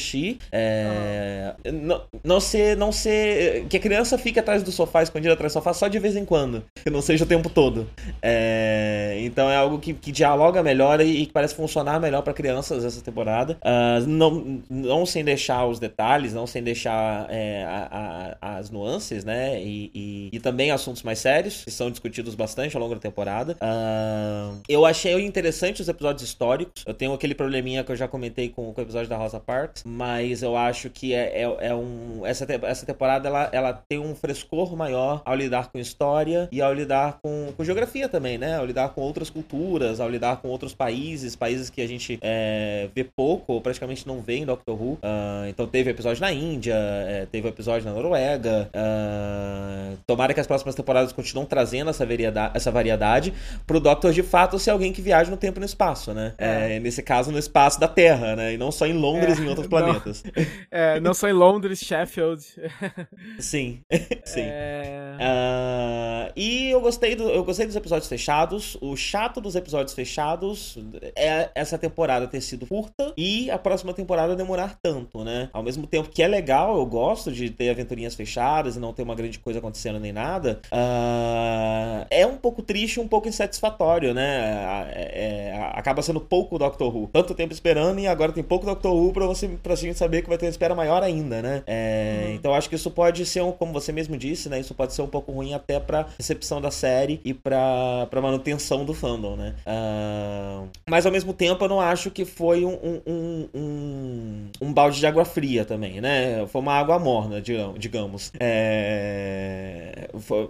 é, 0.53 1.55
ah. 1.65 1.73
não, 1.73 2.03
não 2.25 2.41
ser, 2.41 2.77
não 2.77 2.93
ser, 2.93 3.67
que 3.69 3.77
a 3.77 3.81
criança 3.81 4.19
fique 4.19 4.39
atrás 4.39 4.63
do 4.63 4.73
sofá, 4.73 5.03
escondida 5.03 5.35
atrás 5.35 5.53
do 5.53 5.55
sofá 5.55 5.73
só 5.73 5.89
de 5.89 5.99
vez 5.99 6.17
em 6.17 6.25
quando, 6.25 6.65
que 6.83 6.91
não 6.91 7.03
seja 7.03 7.25
o 7.25 7.27
tempo 7.27 7.49
todo. 7.49 7.89
É, 8.23 9.19
então 9.21 9.51
é 9.51 9.57
algo 9.57 9.79
que, 9.79 9.93
que 9.93 10.13
dialoga 10.13 10.63
melhor 10.63 11.01
e, 11.01 11.23
e 11.23 11.27
que 11.27 11.33
parece 11.33 11.55
funcionar 11.55 12.01
melhor 12.01 12.23
para 12.23 12.33
crianças 12.33 12.85
essa 12.85 13.01
temporada, 13.01 13.59
uh, 13.63 14.07
não, 14.07 14.63
não 14.69 15.07
sem 15.07 15.25
deixar 15.25 15.67
os 15.67 15.79
detalhes, 15.79 16.33
não 16.33 16.47
sem 16.47 16.63
deixar 16.63 17.27
é, 17.31 17.65
a, 17.65 18.37
a, 18.41 18.59
as 18.59 18.71
nuances, 18.71 19.25
né? 19.25 19.61
E, 19.63 19.91
e, 19.95 20.29
e, 20.33 20.41
também 20.41 20.71
assuntos 20.71 21.03
mais 21.03 21.19
sérios 21.19 21.65
que 21.65 21.71
são 21.71 21.91
discutidos 21.91 22.35
bastante 22.35 22.77
ao 22.77 22.83
longo 22.83 22.95
da 22.95 23.01
temporada. 23.01 23.55
Uh, 23.55 24.61
eu 24.69 24.85
achei 24.85 25.15
interessante 25.25 25.81
os 25.81 25.89
episódios 25.89 26.23
históricos. 26.23 26.85
Eu 26.87 26.95
tenho 26.95 27.13
aquele 27.13 27.35
probleminha 27.35 27.83
que 27.85 27.93
eu 27.93 27.97
já 27.97 28.07
comentei 28.07 28.49
com, 28.49 28.73
com 28.73 28.81
o 28.81 28.85
episódio 28.85 29.09
da 29.09 29.17
Rosa 29.17 29.41
Parks, 29.41 29.85
mas 29.87 30.43
eu 30.43 30.57
acho 30.57 30.91
que 30.91 31.15
é, 31.15 31.43
é, 31.43 31.69
é 31.69 31.75
um 31.75 32.27
essa, 32.27 32.45
essa 32.63 32.85
temporada 32.85 33.29
ela, 33.29 33.49
ela 33.53 33.73
tem 33.73 34.01
um 34.01 34.17
frescor 34.17 34.77
maior 34.77 35.23
ao 35.25 35.37
lidar 35.37 35.71
com 35.71 35.79
história 35.79 36.49
e 36.51 36.61
ao 36.61 36.75
lidar 36.75 37.19
com, 37.23 37.53
com 37.57 37.65
geografia 37.65 38.09
também, 38.09 38.37
né? 38.37 38.57
Ao 38.57 38.67
lidar 38.67 38.89
com 38.89 39.01
outras 39.01 39.31
culturas, 39.31 40.01
ao 40.01 40.11
lidar 40.11 40.39
com 40.39 40.49
outros 40.49 40.75
países, 40.75 41.37
países 41.37 41.71
que 41.71 41.81
a 41.81 41.87
gente 41.87 42.19
é, 42.21 42.89
vê 42.93 43.05
pouco 43.05 43.53
ou 43.53 43.61
praticamente 43.61 44.09
não 44.09 44.21
vê 44.21 44.39
em 44.39 44.45
Doctor 44.45 44.75
Who. 44.75 44.95
Uh, 44.95 45.47
então 45.49 45.69
teve 45.69 45.91
episódio 45.91 46.21
na 46.21 46.33
Índia, 46.33 46.75
é, 46.75 47.27
teve 47.31 47.47
episódio 47.47 47.89
na 47.89 47.95
Noruega. 47.95 48.69
Uh, 48.75 49.97
tomara 50.05 50.35
que 50.35 50.41
as 50.41 50.49
próximas 50.49 50.75
temporadas 50.75 51.13
continuem 51.13 51.47
trazendo 51.47 51.91
essa 51.91 52.05
variedade, 52.05 52.57
essa 52.57 52.73
variedade 52.73 53.33
pro 53.65 53.79
Doctor 53.79 54.13
de 54.13 54.25
fato 54.25 54.59
ser 54.59 54.71
alguém 54.71 54.93
que 54.93 55.01
viaja 55.01 55.31
no 55.31 55.37
tempo 55.37 55.59
e 55.59 55.61
no 55.61 55.67
espaço, 55.67 56.13
né? 56.13 56.35
É. 56.39 56.77
É, 56.77 56.81
nesse 56.81 57.05
caso, 57.05 57.31
no 57.31 57.39
espaço 57.39 57.79
da 57.79 57.87
Terra, 57.87 58.35
né? 58.35 58.55
E 58.55 58.59
não 58.59 58.73
só 58.73 58.85
em 58.85 58.93
Londres 58.93 59.39
e 59.39 59.43
em 59.43 59.49
outros 59.49 59.69
planetas. 59.83 60.23
Não, 60.25 60.33
é, 60.71 61.01
não 61.01 61.15
só 61.15 61.29
em 61.29 61.33
Londres, 61.33 61.81
Sheffield. 61.81 62.45
Sim, 63.39 63.81
sim. 64.25 64.43
Uh, 64.43 66.33
e 66.35 66.71
eu 66.71 66.81
gostei, 66.81 67.15
do, 67.15 67.25
eu 67.31 67.45
gostei 67.45 67.67
dos 67.67 67.77
episódios 67.77 68.09
fechados. 68.09 68.77
O 68.81 68.97
chato 68.97 69.41
dos 69.41 69.55
episódios 69.55 69.95
fechados 69.95 70.79
é 71.15 71.51
essa 71.55 71.79
temporada 71.79 72.27
ter 72.27 72.41
sido 72.41 72.67
curta 72.67 73.13
e 73.17 73.51
a 73.51 73.59
próxima 73.59 73.93
temporada 73.93 74.35
demorar 74.37 74.79
tanto, 74.83 75.25
né? 75.25 75.49
Ao 75.53 75.63
mesmo 75.63 75.87
tempo 75.87 76.09
que 76.09 76.23
é 76.23 76.29
legal, 76.29 76.79
eu 76.79 76.87
gosto 76.87 77.33
de 77.33 77.51
ter 77.51 77.71
aventurinhas 77.71 78.15
fechadas 78.15 78.77
e 78.77 78.81
não 78.81 78.93
ter 78.93 79.03
uma 79.03 79.15
grande 79.15 79.39
coisa 79.39 79.59
acontecendo 79.59 79.99
nem 79.99 80.13
nada. 80.13 80.61
Uh, 80.67 82.07
é 82.11 82.27
um 82.27 82.37
pouco 82.37 82.63
triste, 82.63 83.01
um 83.01 83.09
pouco 83.09 83.29
insatisfatório, 83.29 84.13
né? 84.15 84.87
É, 84.93 85.53
é, 85.53 85.71
acaba 85.75 86.03
sendo 86.03 86.21
pouco 86.21 86.59
Doctor 86.59 86.95
Who. 86.95 87.09
Tanto 87.13 87.35
tempo 87.35 87.53
esperando 87.53 87.99
e 87.99 88.07
agora 88.07 88.33
tem 88.33 88.43
pouco 88.43 88.67
Doctor 88.67 88.95
Who 88.95 89.13
pra, 89.13 89.27
você, 89.27 89.49
pra 89.63 89.75
gente 89.75 89.99
saber 89.99 90.23
que 90.23 90.29
vai 90.29 90.39
ter 90.39 90.47
uma 90.47 90.51
espera 90.51 90.75
maior 90.75 91.03
ainda, 91.03 91.43
né? 91.43 91.63
É, 91.67 92.25
uhum. 92.27 92.35
Então 92.35 92.55
acho 92.55 92.69
que 92.69 92.75
isso 92.75 92.91
pode 92.91 93.25
ser, 93.27 93.43
um, 93.43 93.53
como 93.53 93.73
você 93.73 93.93
mesmo 93.93 94.17
disse, 94.17 94.49
né? 94.49 94.61
Isso 94.61 94.75
pode 94.75 94.93
ser 94.93 95.03
um 95.03 95.07
pouco 95.07 95.33
ruim 95.33 95.55
até 95.55 95.79
pra 95.81 96.07
recepção 96.19 96.61
da 96.61 96.71
série 96.71 97.21
e 97.25 97.33
pra, 97.35 98.07
pra 98.11 98.21
manutenção 98.21 98.85
do 98.85 98.95
fandom, 98.95 99.37
né? 99.37 99.55
Uh, 99.67 100.69
mas 100.89 101.07
ao 101.07 101.13
mesmo 101.13 101.33
tempo 101.33 101.65
eu 101.65 101.69
não 101.69 101.81
acho 101.81 102.11
que 102.11 102.25
foi 102.25 102.65
um, 102.65 103.01
um, 103.07 103.49
um, 103.55 104.49
um, 104.61 104.73
balde 104.73 104.99
de 104.99 105.07
água 105.07 105.25
fria 105.25 105.65
também, 105.65 106.01
né? 106.01 106.47
Foi 106.49 106.61
uma 106.61 106.75
água 106.75 106.99
morna, 106.99 107.41
digamos. 107.41 108.33
É, 108.39 110.09
foi, 110.21 110.47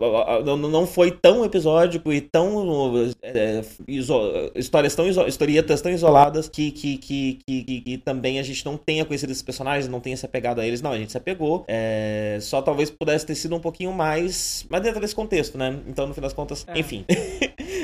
não 0.57 0.87
foi 0.87 1.11
tão 1.11 1.45
episódico 1.45 2.13
e 2.13 2.21
tão. 2.21 3.13
É, 3.23 3.63
iso, 3.87 4.15
histórias 4.55 4.95
tão 4.95 5.09
historietas 5.27 5.81
tão 5.81 5.93
isoladas 5.93 6.49
que, 6.49 6.71
que, 6.71 6.97
que, 6.99 7.39
que, 7.47 7.81
que 7.81 7.99
também 7.99 8.39
a 8.39 8.43
gente 8.43 8.65
não 8.65 8.77
tenha 8.97 9.05
conhecido 9.05 9.31
esses 9.31 9.43
personagens, 9.43 9.89
não 9.89 10.01
tenha 10.01 10.17
se 10.17 10.25
apegado 10.25 10.61
a 10.61 10.67
eles. 10.67 10.81
Não, 10.81 10.93
a 10.93 10.99
gente 10.99 11.13
se 11.13 11.19
apegou. 11.19 11.65
É, 11.69 12.39
só 12.41 12.63
talvez 12.63 12.91
pudesse 12.91 13.27
ter 13.27 13.35
sido 13.35 13.55
um 13.55 13.61
pouquinho 13.61 13.93
mais. 13.93 14.67
Mas 14.71 14.81
dentro 14.81 15.01
desse 15.01 15.15
contexto, 15.15 15.59
né? 15.59 15.79
Então, 15.87 16.07
no 16.07 16.15
fim 16.15 16.21
das 16.21 16.33
contas, 16.33 16.65
é. 16.69 16.79
enfim. 16.79 17.05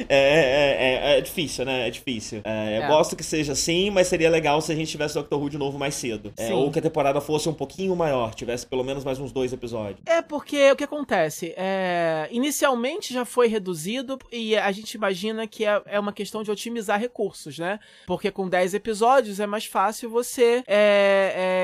É, 0.08 0.14
é, 0.14 1.14
é, 1.14 1.18
é, 1.18 1.20
difícil, 1.20 1.64
né? 1.64 1.86
É 1.86 1.90
difícil. 1.90 2.40
É, 2.44 2.78
eu 2.78 2.88
gosto 2.88 3.16
que 3.16 3.22
seja 3.22 3.52
assim, 3.52 3.90
mas 3.90 4.08
seria 4.08 4.28
legal 4.28 4.60
se 4.60 4.70
a 4.70 4.74
gente 4.74 4.90
tivesse 4.90 5.14
Doctor 5.14 5.40
Who 5.40 5.50
de 5.50 5.58
novo 5.58 5.78
mais 5.78 5.94
cedo. 5.94 6.32
ou 6.52 6.70
que 6.70 6.78
a 6.78 6.82
temporada 6.82 7.20
fosse 7.20 7.48
um 7.48 7.54
pouquinho 7.54 7.94
maior, 7.94 8.34
tivesse 8.34 8.66
pelo 8.66 8.82
menos 8.84 9.04
mais 9.04 9.18
uns 9.18 9.32
dois 9.32 9.52
episódios. 9.52 10.00
É, 10.06 10.20
porque 10.20 10.70
o 10.72 10.76
que 10.76 10.84
acontece? 10.84 11.54
inicialmente 12.30 13.12
já 13.12 13.24
foi 13.24 13.48
reduzido 13.48 14.18
e 14.30 14.56
a 14.56 14.70
gente 14.72 14.94
imagina 14.94 15.46
que 15.46 15.64
é, 15.64 15.98
uma 15.98 16.12
questão 16.12 16.42
de 16.42 16.50
otimizar 16.50 16.98
recursos, 16.98 17.58
né? 17.58 17.78
Porque 18.06 18.30
com 18.30 18.48
10 18.48 18.74
episódios 18.74 19.40
é 19.40 19.46
mais 19.46 19.66
fácil 19.66 20.10
você 20.10 20.62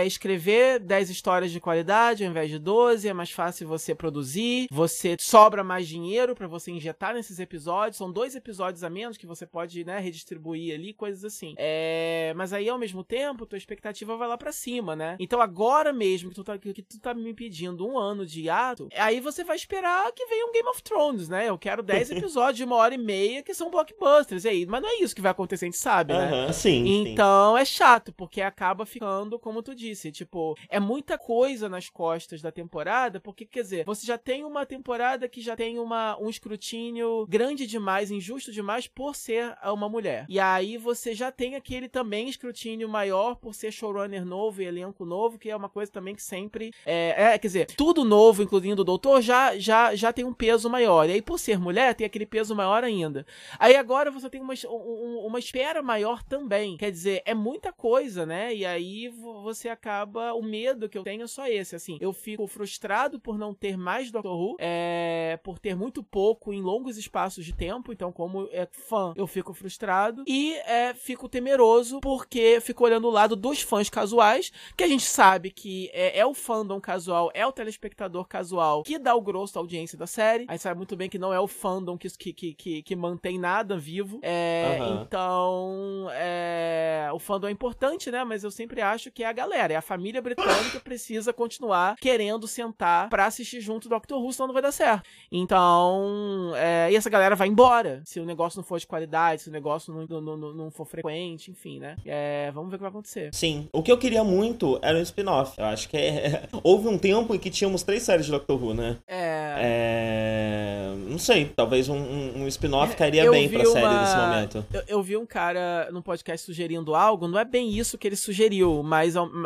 escrever 0.06 0.78
10 0.80 1.10
histórias 1.10 1.50
de 1.50 1.60
qualidade 1.60 2.24
ao 2.24 2.30
invés 2.30 2.50
de 2.50 2.58
12, 2.58 3.08
é 3.08 3.12
mais 3.12 3.30
fácil 3.30 3.66
você 3.66 3.94
produzir, 3.94 4.66
você 4.70 5.16
sobra 5.18 5.62
mais 5.64 5.86
dinheiro 5.86 6.34
para 6.34 6.46
você 6.46 6.70
injetar 6.70 7.14
nesses 7.14 7.38
episódios, 7.38 7.96
são 7.96 8.10
dois 8.10 8.34
episódios 8.34 8.82
a 8.84 8.90
menos 8.90 9.16
que 9.16 9.26
você 9.26 9.46
pode, 9.46 9.84
né, 9.84 9.98
redistribuir 9.98 10.74
ali, 10.74 10.92
coisas 10.92 11.24
assim. 11.24 11.54
É, 11.56 12.32
mas 12.36 12.52
aí 12.52 12.68
ao 12.68 12.78
mesmo 12.78 13.04
tempo, 13.04 13.46
tua 13.46 13.58
expectativa 13.58 14.16
vai 14.16 14.28
lá 14.28 14.38
para 14.38 14.52
cima, 14.52 14.96
né? 14.96 15.16
Então 15.18 15.40
agora 15.40 15.92
mesmo 15.92 16.30
que 16.30 16.34
tu, 16.34 16.44
tá, 16.44 16.56
que 16.58 16.82
tu 16.82 17.00
tá 17.00 17.12
me 17.12 17.34
pedindo 17.34 17.86
um 17.86 17.98
ano 17.98 18.24
de 18.24 18.48
ato, 18.48 18.88
aí 18.96 19.20
você 19.20 19.44
vai 19.44 19.56
esperar 19.56 20.10
que 20.12 20.26
venha 20.26 20.46
um 20.46 20.52
Game 20.52 20.68
of 20.68 20.82
Thrones, 20.82 21.28
né? 21.28 21.48
Eu 21.48 21.58
quero 21.58 21.82
10 21.82 22.10
episódios 22.12 22.56
de 22.56 22.64
uma 22.64 22.76
hora 22.76 22.94
e 22.94 22.98
meia 22.98 23.42
que 23.42 23.54
são 23.54 23.70
blockbusters, 23.70 24.44
e 24.44 24.48
aí, 24.48 24.66
mas 24.66 24.82
não 24.82 24.88
é 24.88 25.02
isso 25.02 25.14
que 25.14 25.20
vai 25.20 25.32
acontecer, 25.32 25.64
a 25.64 25.68
gente 25.68 25.78
sabe, 25.78 26.12
né? 26.12 26.46
Uhum, 26.46 26.52
sim. 26.52 26.86
Então 26.86 27.56
sim. 27.56 27.62
é 27.62 27.64
chato, 27.64 28.12
porque 28.12 28.40
acaba 28.40 28.86
ficando, 28.86 29.27
como 29.36 29.64
tu 29.64 29.74
disse, 29.74 30.12
tipo, 30.12 30.56
é 30.68 30.78
muita 30.78 31.18
coisa 31.18 31.68
nas 31.68 31.88
costas 31.88 32.40
da 32.40 32.52
temporada, 32.52 33.18
porque, 33.18 33.44
quer 33.44 33.62
dizer, 33.62 33.84
você 33.84 34.06
já 34.06 34.16
tem 34.16 34.44
uma 34.44 34.64
temporada 34.64 35.28
que 35.28 35.40
já 35.40 35.56
tem 35.56 35.80
uma, 35.80 36.16
um 36.20 36.30
escrutínio 36.30 37.26
grande 37.28 37.66
demais 37.66 38.12
em 38.12 38.18
injusto 38.18 38.52
demais 38.52 38.86
por 38.86 39.16
ser 39.16 39.56
uma 39.64 39.88
mulher. 39.88 40.26
E 40.28 40.38
aí 40.38 40.76
você 40.76 41.14
já 41.14 41.32
tem 41.32 41.56
aquele 41.56 41.88
também 41.88 42.28
escrutínio 42.28 42.88
maior 42.88 43.36
por 43.36 43.54
ser 43.54 43.72
showrunner 43.72 44.24
novo 44.24 44.60
e 44.60 44.66
elenco 44.66 45.04
novo, 45.04 45.38
que 45.38 45.50
é 45.50 45.56
uma 45.56 45.68
coisa 45.68 45.90
também 45.90 46.14
que 46.14 46.22
sempre. 46.22 46.72
É, 46.84 47.32
é 47.32 47.38
quer 47.38 47.46
dizer, 47.46 47.66
tudo 47.66 48.04
novo, 48.04 48.42
incluindo 48.42 48.82
o 48.82 48.84
doutor, 48.84 49.22
já, 49.22 49.58
já, 49.58 49.94
já 49.94 50.12
tem 50.12 50.24
um 50.24 50.34
peso 50.34 50.68
maior. 50.68 51.08
E 51.08 51.12
aí, 51.12 51.22
por 51.22 51.38
ser 51.38 51.58
mulher, 51.58 51.94
tem 51.94 52.06
aquele 52.06 52.26
peso 52.26 52.54
maior 52.54 52.84
ainda. 52.84 53.24
Aí 53.58 53.76
agora 53.76 54.10
você 54.10 54.28
tem 54.28 54.40
uma, 54.40 54.54
um, 54.68 55.26
uma 55.26 55.38
espera 55.38 55.82
maior 55.82 56.22
também. 56.22 56.76
Quer 56.76 56.90
dizer, 56.90 57.22
é 57.24 57.34
muita 57.34 57.72
coisa, 57.72 58.26
né? 58.26 58.54
E 58.54 58.66
aí 58.66 59.08
você 59.18 59.68
acaba. 59.68 60.32
O 60.34 60.42
medo 60.42 60.88
que 60.88 60.96
eu 60.96 61.02
tenho 61.02 61.22
é 61.22 61.26
só 61.26 61.46
esse. 61.46 61.76
Assim, 61.76 61.98
eu 62.00 62.12
fico 62.12 62.46
frustrado 62.46 63.18
por 63.18 63.38
não 63.38 63.54
ter 63.54 63.76
mais 63.76 64.10
Doctor 64.10 64.38
Who, 64.38 64.56
é, 64.58 65.38
por 65.42 65.58
ter 65.58 65.74
muito 65.74 66.02
pouco 66.02 66.52
em 66.52 66.60
longos 66.60 66.96
espaços 66.96 67.44
de 67.44 67.54
tempo. 67.54 67.92
Então, 67.92 68.12
como 68.12 68.48
é 68.52 68.66
fã, 68.70 69.12
eu 69.16 69.26
fico 69.26 69.52
frustrado. 69.52 70.24
E 70.26 70.54
é, 70.64 70.94
fico 70.94 71.28
temeroso 71.28 72.00
porque 72.00 72.60
fico 72.60 72.84
olhando 72.84 73.08
o 73.08 73.10
lado 73.10 73.36
dos 73.36 73.62
fãs 73.62 73.88
casuais, 73.90 74.52
que 74.76 74.84
a 74.84 74.88
gente 74.88 75.04
sabe 75.04 75.50
que 75.50 75.90
é, 75.92 76.18
é 76.18 76.26
o 76.26 76.34
fandom 76.34 76.80
casual, 76.80 77.30
é 77.34 77.46
o 77.46 77.52
telespectador 77.52 78.26
casual 78.26 78.82
que 78.82 78.98
dá 78.98 79.14
o 79.14 79.20
grosso 79.20 79.54
da 79.54 79.60
audiência 79.60 79.98
da 79.98 80.06
série. 80.06 80.44
A 80.48 80.52
gente 80.52 80.62
sabe 80.62 80.78
muito 80.78 80.96
bem 80.96 81.08
que 81.08 81.18
não 81.18 81.32
é 81.32 81.40
o 81.40 81.46
fandom 81.46 81.96
que, 81.96 82.08
que, 82.10 82.54
que, 82.54 82.82
que 82.82 82.96
mantém 82.96 83.38
nada 83.38 83.76
vivo. 83.76 84.18
É, 84.22 84.78
uhum. 84.80 85.02
Então, 85.02 86.06
é, 86.12 87.08
o 87.12 87.18
fandom 87.18 87.48
é 87.48 87.50
importante, 87.50 88.10
né? 88.10 88.24
Mas 88.24 88.44
eu 88.44 88.50
sempre 88.50 88.80
acho 88.80 89.07
que 89.10 89.22
é 89.22 89.26
a 89.26 89.32
galera, 89.32 89.72
é 89.72 89.76
a 89.76 89.82
família 89.82 90.20
britânica 90.20 90.80
precisa 90.80 91.32
continuar 91.32 91.96
querendo 91.96 92.46
sentar 92.46 93.08
pra 93.08 93.26
assistir 93.26 93.60
junto 93.60 93.88
do 93.88 93.94
Doctor 93.94 94.22
Who, 94.22 94.32
senão 94.32 94.48
não 94.48 94.54
vai 94.54 94.62
dar 94.62 94.72
certo. 94.72 95.02
Então, 95.30 96.52
é, 96.56 96.90
e 96.90 96.96
essa 96.96 97.10
galera 97.10 97.36
vai 97.36 97.48
embora 97.48 98.02
se 98.04 98.20
o 98.20 98.24
negócio 98.24 98.58
não 98.58 98.64
for 98.64 98.78
de 98.78 98.86
qualidade, 98.86 99.42
se 99.42 99.48
o 99.48 99.52
negócio 99.52 99.92
não, 99.92 100.20
não, 100.20 100.36
não, 100.36 100.52
não 100.54 100.70
for 100.70 100.86
frequente, 100.86 101.50
enfim, 101.50 101.78
né? 101.78 101.96
É, 102.04 102.50
vamos 102.52 102.70
ver 102.70 102.76
o 102.76 102.78
que 102.78 102.82
vai 102.82 102.90
acontecer. 102.90 103.30
Sim. 103.32 103.68
O 103.72 103.82
que 103.82 103.90
eu 103.90 103.98
queria 103.98 104.24
muito 104.24 104.78
era 104.82 104.98
um 104.98 105.02
spin-off. 105.02 105.54
Eu 105.58 105.66
acho 105.66 105.88
que 105.88 105.96
é... 105.96 106.48
houve 106.62 106.88
um 106.88 106.98
tempo 106.98 107.34
em 107.34 107.38
que 107.38 107.50
tínhamos 107.50 107.82
três 107.82 108.02
séries 108.02 108.26
de 108.26 108.32
Doctor 108.32 108.62
Who, 108.62 108.74
né? 108.74 108.96
É. 109.06 109.54
é... 109.58 110.94
Não 111.08 111.18
sei, 111.18 111.46
talvez 111.46 111.88
um, 111.88 111.96
um, 111.96 112.42
um 112.42 112.48
spin-off 112.48 112.96
cairia 112.96 113.24
eu 113.24 113.32
bem 113.32 113.48
pra 113.48 113.60
uma... 113.60 113.70
série 113.70 113.98
nesse 114.00 114.16
momento. 114.16 114.66
Eu, 114.72 114.82
eu, 114.88 115.02
vi 115.02 115.16
um 115.16 115.26
cara 115.26 115.88
num 115.90 116.02
podcast 116.02 116.44
sugerindo 116.44 116.94
algo, 116.94 117.26
não 117.28 117.38
é 117.38 117.44
bem 117.44 117.70
isso 117.70 117.96
que 117.96 118.06
ele 118.06 118.16
sugeriu, 118.16 118.82
mas, 118.82 118.97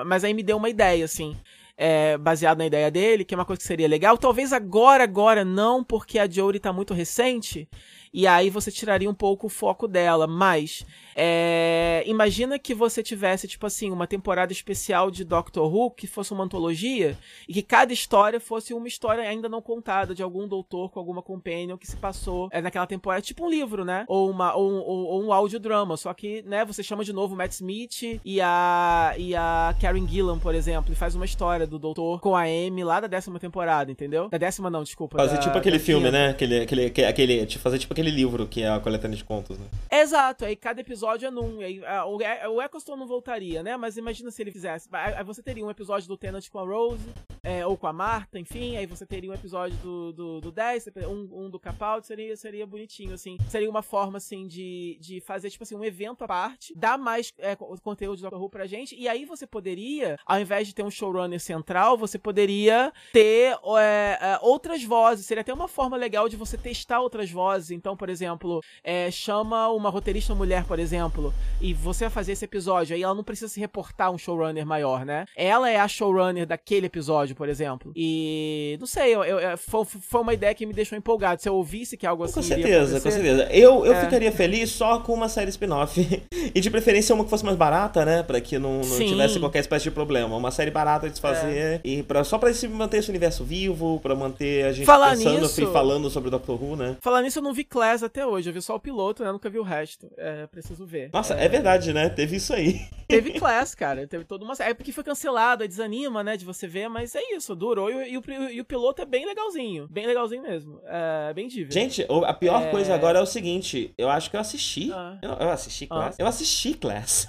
mas 0.07 0.25
aí 0.25 0.35
me 0.35 0.43
deu 0.43 0.57
uma 0.57 0.69
ideia, 0.69 1.05
assim 1.05 1.37
é, 1.77 2.17
baseado 2.17 2.59
na 2.59 2.67
ideia 2.67 2.91
dele, 2.91 3.25
que 3.25 3.35
é 3.35 3.39
uma 3.39 3.45
coisa 3.45 3.61
que 3.61 3.67
seria 3.67 3.89
legal. 3.89 4.17
Talvez 4.19 4.53
agora, 4.53 5.05
agora 5.05 5.45
não, 5.45 5.83
porque 5.83 6.19
a 6.19 6.29
Jory 6.29 6.61
tá 6.61 6.73
muito 6.73 6.95
recente. 6.95 7.69
E 8.13 8.27
aí 8.27 8.51
você 8.51 8.71
tiraria 8.71 9.11
um 9.11 9.15
pouco 9.15 9.47
o 9.47 9.51
foco 9.51 9.89
dela. 9.89 10.27
Mas 10.27 10.87
é, 11.15 12.03
imagina 12.07 12.59
que 12.59 12.75
você 12.75 13.03
tivesse, 13.03 13.47
tipo 13.47 13.67
assim, 13.67 13.91
uma 13.91 14.07
temporada 14.07 14.53
especial 14.53 15.11
de 15.11 15.25
Doctor 15.25 15.73
Who, 15.73 15.91
que 15.91 16.07
fosse 16.07 16.33
uma 16.33 16.45
antologia, 16.45 17.17
e 17.49 17.53
que 17.53 17.63
cada 17.63 17.93
história 17.93 18.41
fosse 18.41 18.73
uma 18.75 18.89
história 18.89 19.23
ainda 19.23 19.49
não 19.49 19.61
contada 19.61 20.15
de 20.15 20.23
algum 20.23 20.49
doutor 20.49 20.91
com 20.91 20.99
alguma 20.99 21.23
companion 21.23 21.77
que 21.77 21.87
se 21.87 21.97
passou 21.97 22.49
é, 22.51 22.61
naquela 22.61 22.87
temporada. 22.87 23.23
Tipo 23.23 23.47
um 23.47 23.51
livro, 23.51 23.85
né? 23.85 24.05
Ou, 24.09 24.31
uma, 24.31 24.55
ou, 24.55 24.73
ou, 24.73 25.05
ou 25.07 25.25
um 25.25 25.33
audiodrama. 25.33 25.97
Só 25.97 26.13
que, 26.15 26.43
né, 26.43 26.65
você 26.65 26.83
chama 26.83 27.05
de 27.05 27.13
novo 27.13 27.35
o 27.35 27.37
Matt 27.37 27.53
Smith 27.53 28.21
e 28.25 28.41
a, 28.41 29.15
e 29.19 29.35
a 29.35 29.75
Karen 29.81 30.07
Gillan, 30.07 30.39
por 30.39 30.55
exemplo, 30.55 30.93
e 30.93 30.97
faz 30.97 31.15
uma 31.15 31.25
história 31.25 31.67
do 31.67 31.79
doutor 31.79 32.21
com 32.21 32.35
a 32.35 32.43
Amy 32.43 32.85
lá 32.85 33.01
da 33.01 33.07
décima 33.07 33.39
temporada, 33.39 33.91
entendeu? 33.91 34.29
Da 34.29 34.39
décima 34.39 34.71
não, 34.71 34.83
desculpa. 34.83 35.19
Fazer 35.19 35.37
da, 35.37 35.41
tipo 35.41 35.59
aquele 35.59 35.79
filme, 35.79 36.11
né? 36.11 36.31
Aquele, 36.31 36.61
aquele, 36.61 37.05
aquele, 37.05 37.47
fazer 37.59 37.79
tipo 37.79 37.93
aquele 37.93 38.11
livro 38.11 38.47
que 38.47 38.63
é 38.63 38.71
a 38.71 38.81
coletânea 38.81 39.17
de 39.17 39.25
contos, 39.25 39.59
né? 39.59 39.67
Exato. 39.91 40.45
Aí 40.45 40.57
cada 40.57 40.81
episódio 40.81 41.02
episódio 41.03 41.27
é 41.27 41.31
num. 41.31 41.61
Aí, 41.61 41.85
a, 41.85 42.07
o, 42.07 42.19
o 42.55 42.63
Eccleston 42.63 42.97
não 42.97 43.07
voltaria, 43.07 43.63
né? 43.63 43.77
Mas 43.77 43.97
imagina 43.97 44.31
se 44.31 44.41
ele 44.41 44.53
fizesse. 44.53 44.89
Aí 44.93 45.25
você 45.25 45.43
teria 45.43 45.65
um 45.65 45.71
episódio 45.71 46.07
do 46.07 46.17
Tenant 46.17 46.49
com 46.49 46.61
a 46.61 46.63
Rose, 46.65 47.03
é, 47.43 47.67
ou 47.67 47.77
com 47.77 47.89
a 47.89 47.93
Marta, 47.93 48.39
enfim. 48.39 48.77
Aí 48.77 48.87
você 48.87 49.05
teria 49.05 49.31
um 49.31 49.35
episódio 49.35 49.77
do, 49.79 50.13
do, 50.13 50.41
do 50.41 50.53
10, 50.53 50.89
um, 51.09 51.45
um 51.45 51.51
do 51.51 51.59
Capaldi, 51.59 52.07
seria, 52.07 52.37
seria 52.37 52.67
bonitinho, 52.67 53.15
assim. 53.15 53.37
Seria 53.49 53.69
uma 53.69 53.83
forma, 53.83 54.19
assim, 54.19 54.47
de, 54.47 54.97
de 55.01 55.21
fazer, 55.21 55.51
tipo 55.51 55.65
assim, 55.65 55.75
um 55.75 55.85
evento 55.85 56.23
à 56.23 56.29
parte, 56.29 56.73
dar 56.77 56.97
mais 56.97 57.33
é, 57.39 57.57
conteúdo 57.57 58.17
de 58.17 58.23
Doctor 58.23 58.41
Who 58.41 58.49
pra 58.49 58.67
gente. 58.67 58.95
E 58.95 59.09
aí 59.09 59.25
você 59.25 59.47
poderia, 59.47 60.17
ao 60.25 60.41
invés 60.41 60.69
de 60.69 60.75
ter 60.75 60.85
um 60.85 60.91
showrunner 60.91 61.41
central, 61.41 61.99
você 61.99 62.19
poderia 62.19 62.93
ter 63.13 63.59
é, 63.79 64.19
é, 64.21 64.39
outras 64.41 64.85
vozes. 64.85 65.27
Seria 65.27 65.41
até 65.41 65.53
uma 65.53 65.69
forma 65.69 65.97
legal 65.97 66.29
de 66.29 66.37
você 66.37 66.57
testar 66.57 67.01
outras 67.01 67.31
vozes. 67.31 67.73
Então, 67.73 67.97
por 67.97 68.09
exemplo, 68.09 68.63
é, 68.85 69.11
chama 69.11 69.69
uma 69.71 69.91
roteirista 69.91 70.33
mulher, 70.33 70.65
por 70.65 70.79
exemplo 70.79 70.92
exemplo, 70.93 71.33
e 71.61 71.73
você 71.73 72.05
vai 72.05 72.11
fazer 72.11 72.33
esse 72.33 72.45
episódio, 72.45 72.95
aí 72.95 73.03
ela 73.03 73.15
não 73.15 73.25
precisa 73.25 73.49
se 73.49 73.59
reportar 73.59 74.09
a 74.09 74.11
um 74.11 74.19
showrunner 74.19 74.67
maior, 74.67 75.05
né? 75.05 75.25
Ela 75.37 75.71
é 75.71 75.79
a 75.79 75.89
showrunner 75.89 76.47
daquele 76.47 76.87
episódio, 76.87 77.35
por 77.35 77.49
exemplo. 77.49 77.93
E 77.97 78.77
não 78.79 78.87
sei, 78.87 79.15
eu, 79.15 79.23
eu, 79.23 79.57
foi, 79.57 79.85
foi 79.85 80.21
uma 80.21 80.35
ideia 80.35 80.55
que 80.55 80.67
me 80.67 80.73
deixou 80.73 80.99
empolgado. 80.99 81.41
Se 81.41 81.49
eu 81.49 81.55
ouvisse 81.55 81.97
que 81.97 82.07
algo 82.07 82.25
assim. 82.25 82.35
Com 82.35 82.43
certeza, 82.43 83.01
com 83.01 83.11
certeza. 83.11 83.49
Eu, 83.51 83.87
eu 83.87 83.93
é. 83.93 84.01
ficaria 84.05 84.33
feliz 84.33 84.71
só 84.71 84.99
com 85.01 85.15
uma 85.15 85.29
série 85.29 85.51
spin-off. 85.51 86.23
e 86.55 86.61
de 86.61 86.71
preferência 86.71 87.15
uma 87.15 87.25
que 87.25 87.31
fosse 87.31 87.45
mais 87.45 87.57
barata, 87.57 88.05
né? 88.05 88.23
Pra 88.23 88.41
que 88.41 88.59
não, 88.59 88.81
não 88.81 88.99
tivesse 88.99 89.39
qualquer 89.39 89.61
espécie 89.61 89.85
de 89.85 89.91
problema. 89.91 90.37
Uma 90.37 90.51
série 90.51 90.71
barata 90.71 91.09
de 91.09 91.17
se 91.17 91.21
fazer. 91.21 91.57
É. 91.57 91.81
E 91.85 92.03
pra, 92.03 92.25
só 92.25 92.39
pra 92.39 92.51
manter 92.71 92.99
esse 92.99 93.09
universo 93.09 93.45
vivo, 93.45 94.01
pra 94.01 94.15
manter 94.15 94.65
a 94.65 94.73
gente 94.73 94.85
Falar 94.85 95.11
pensando 95.11 95.41
nisso, 95.41 95.63
e 95.63 95.67
falando 95.67 96.11
sobre 96.11 96.29
o 96.29 96.31
Doctor 96.31 96.63
Who, 96.63 96.77
né? 96.77 96.97
Falar 97.01 97.23
nisso, 97.23 97.39
eu 97.39 97.43
não 97.43 97.55
vi 97.55 97.65
Class 97.65 98.03
até 98.03 98.27
hoje. 98.27 98.51
Eu 98.51 98.55
vi 98.55 98.61
só 98.61 98.77
o 98.77 98.81
piloto, 98.81 99.23
né? 99.23 99.33
nunca 99.33 99.49
vi 99.49 99.59
o 99.59 99.63
resto. 99.63 100.11
É, 100.17 100.47
preciso 100.47 100.82
preciso 100.83 100.87
ver. 100.87 101.11
Nossa, 101.13 101.35
é... 101.35 101.45
é, 101.45 101.49
verdade, 101.49 101.93
né? 101.93 102.09
Teve 102.09 102.37
isso 102.37 102.53
aí. 102.53 102.81
Teve 103.09 103.33
Class, 103.39 103.75
cara. 103.75 104.07
Teve 104.07 104.25
toda 104.25 104.45
uma. 104.45 104.55
É 104.61 104.75
porque 104.75 104.93
foi 104.93 105.05
cancelado, 105.05 105.63
aí 105.63 105.69
desanima, 105.69 106.23
né, 106.23 106.37
de 106.37 106.45
você 106.45 106.67
ver, 106.67 106.89
mas 106.89 107.15
é 107.15 107.21
isso, 107.35 107.55
durou. 107.55 107.91
E, 107.91 108.13
e, 108.13 108.19
o, 108.19 108.23
e 108.51 108.61
o 108.61 108.65
piloto 108.65 109.03
é 109.03 109.07
bem 109.07 109.27
legalzinho. 109.27 109.89
Bem 109.91 110.07
legalzinho 110.07 110.43
mesmo. 110.43 110.81
É 110.85 111.33
bem 111.33 111.49
dível. 111.49 111.73
Gente, 111.73 112.07
a 112.27 112.35
pior 112.35 112.63
é... 112.63 112.71
coisa 112.71 112.95
agora 112.95 113.19
é 113.19 113.23
o 113.23 113.27
seguinte: 113.27 113.93
eu 113.97 114.09
acho 114.09 114.31
que 114.31 114.37
eu 114.37 114.41
assisti. 114.41 114.91
Ah. 114.93 115.19
Eu, 115.23 115.31
eu, 115.31 115.51
assisti 115.51 115.87
Class. 115.87 116.17
Ah. 116.19 116.23
Eu 116.23 116.27
assisti 116.27 116.75
Class. 116.75 117.29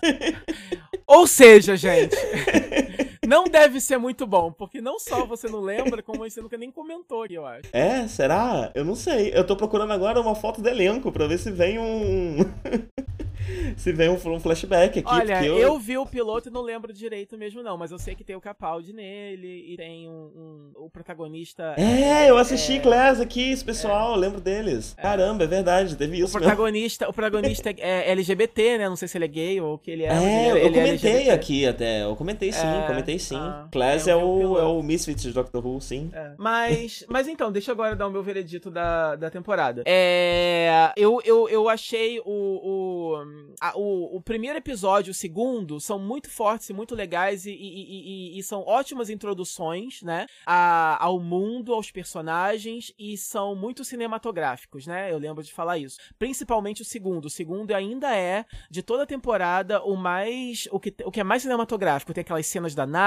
Ou 1.08 1.28
seja, 1.28 1.76
gente. 1.76 2.16
não 3.27 3.45
deve 3.45 3.80
ser 3.80 3.98
muito 3.98 4.26
bom, 4.26 4.52
porque 4.52 4.82
não 4.82 5.00
só 5.00 5.26
você 5.26 5.48
não 5.48 5.61
lembra, 5.61 6.02
como 6.03 6.19
você 6.19 6.42
nunca 6.42 6.58
nem 6.58 6.72
comentou 6.72 7.24
aqui, 7.24 7.35
eu 7.35 7.45
acho. 7.45 7.69
É, 7.72 8.08
será? 8.08 8.72
Eu 8.74 8.85
não 8.85 8.95
sei. 8.95 9.32
Eu 9.34 9.45
tô 9.45 9.56
procurando 9.56 9.93
agora 9.93 10.19
uma 10.19 10.35
foto 10.35 10.61
do 10.61 10.69
elenco 10.69 11.11
pra 11.11 11.27
ver 11.27 11.38
se 11.38 11.52
vem 11.52 11.80
um. 11.80 12.38
se 13.77 13.92
vem 13.92 14.10
um, 14.10 14.14
um, 14.14 14.40
flashback 14.40 15.00
aqui. 15.00 15.10
Olha, 15.10 15.43
eu... 15.43 15.58
eu... 15.58 15.80
vi 15.80 15.98
o 15.98 16.06
piloto 16.06 16.50
e 16.50 16.52
não 16.52 16.61
lembro 16.61 16.93
direito 16.93 17.38
mesmo, 17.38 17.61
não, 17.61 17.77
mas 17.77 17.92
eu 17.92 18.00
sei 18.00 18.16
que 18.16 18.24
tem 18.24 18.35
o 18.35 18.42
Capaldi 18.42 18.93
nele 18.93 19.74
e 19.74 19.77
tem 19.77 20.08
um, 20.08 20.11
um 20.14 20.72
o 20.76 20.90
protagonista. 20.90 21.76
É, 21.77 22.30
eu 22.30 22.38
assisti 22.38 22.77
é... 22.77 22.80
Class 22.80 23.19
aqui, 23.19 23.52
esse 23.52 23.64
pessoal, 23.64 24.16
é... 24.16 24.18
lembro 24.18 24.40
deles. 24.40 24.93
É... 24.98 25.02
Caramba, 25.02 25.43
é 25.43 25.48
verdade, 25.48 25.95
teve 25.95 26.19
isso. 26.19 26.38
O 26.38 26.40
protagonista, 26.40 27.10
o 27.10 27.14
protagonista 27.14 27.69
é 27.77 28.11
LGBT, 28.11 28.77
né? 28.77 28.90
Não 28.90 28.95
sei 28.95 29.08
se 29.08 29.18
ele 29.18 29.26
é 29.26 29.27
gay 29.27 29.61
ou 29.61 29.77
que 29.77 29.92
ele 29.92 30.03
é. 30.03 30.08
É, 30.08 30.50
ele, 30.50 30.50
eu 30.50 30.58
ele 30.58 30.80
é 30.80 30.85
comentei 30.85 31.30
aqui 31.30 31.66
até. 31.66 32.03
Eu 32.03 32.16
comentei 32.16 32.52
sim, 32.52 32.66
é... 32.66 32.85
comentei 33.14 33.19
sim. 33.19 33.35
Ah, 33.35 33.67
Class 33.72 34.08
é, 34.08 34.16
o, 34.16 34.58
é 34.58 34.64
o 34.64 34.82
Misfits 34.82 35.24
de 35.24 35.33
Doctor 35.33 35.66
Who, 35.66 35.80
sim. 35.82 36.11
Mas, 36.38 37.06
mas 37.08 37.27
então, 37.27 37.51
deixa 37.51 37.72
eu 37.72 37.74
agora 37.74 37.95
dar 37.95 38.08
o 38.08 38.11
meu 38.11 38.24
veredito 38.24 38.69
da, 38.69 39.16
da 39.16 39.30
temporada. 39.30 39.83
É, 39.85 40.92
eu, 40.98 41.22
eu, 41.24 41.48
eu 41.48 41.69
achei 41.69 42.19
o, 42.19 42.24
o 42.25 43.24
a, 43.61 43.77
o, 43.77 44.17
o, 44.17 44.22
primeiro 44.22 44.58
episódio, 44.58 45.11
o 45.11 45.14
segundo, 45.14 45.80
são 45.80 46.00
muito 46.00 46.30
fortes 46.30 46.69
e 46.69 46.74
muito 46.74 46.95
legais 46.95 47.45
e, 47.45 47.51
e, 47.51 48.33
e, 48.35 48.40
e 48.40 48.43
são 48.43 48.61
ótimas 48.61 49.09
introduções, 49.09 50.01
né? 50.01 50.25
A, 50.45 51.03
ao 51.03 51.19
mundo, 51.19 51.74
aos 51.74 51.92
personagens 51.92 52.92
e 52.98 53.17
são 53.17 53.56
muito 53.56 53.83
cinematográficos, 53.83 54.88
né? 54.88 55.11
Eu 55.11 55.17
lembro 55.17 55.43
de 55.43 55.53
falar 55.53 55.77
isso. 55.77 55.98
Principalmente 56.17 56.82
o 56.82 56.85
segundo. 56.85 57.25
O 57.25 57.30
segundo 57.30 57.72
ainda 57.72 58.16
é, 58.16 58.45
de 58.69 58.82
toda 58.82 59.03
a 59.03 59.08
temporada, 59.08 59.82
o 59.83 59.95
mais. 59.95 60.67
O 60.72 60.80
que, 60.80 60.93
o 61.06 61.11
que 61.11 61.19
é 61.19 61.24
mais 61.24 61.43
cinematográfico. 61.43 62.14
Tem 62.14 62.22
aquelas 62.22 62.45
cenas 62.48 62.75
da 62.75 62.85
nave 62.85 63.03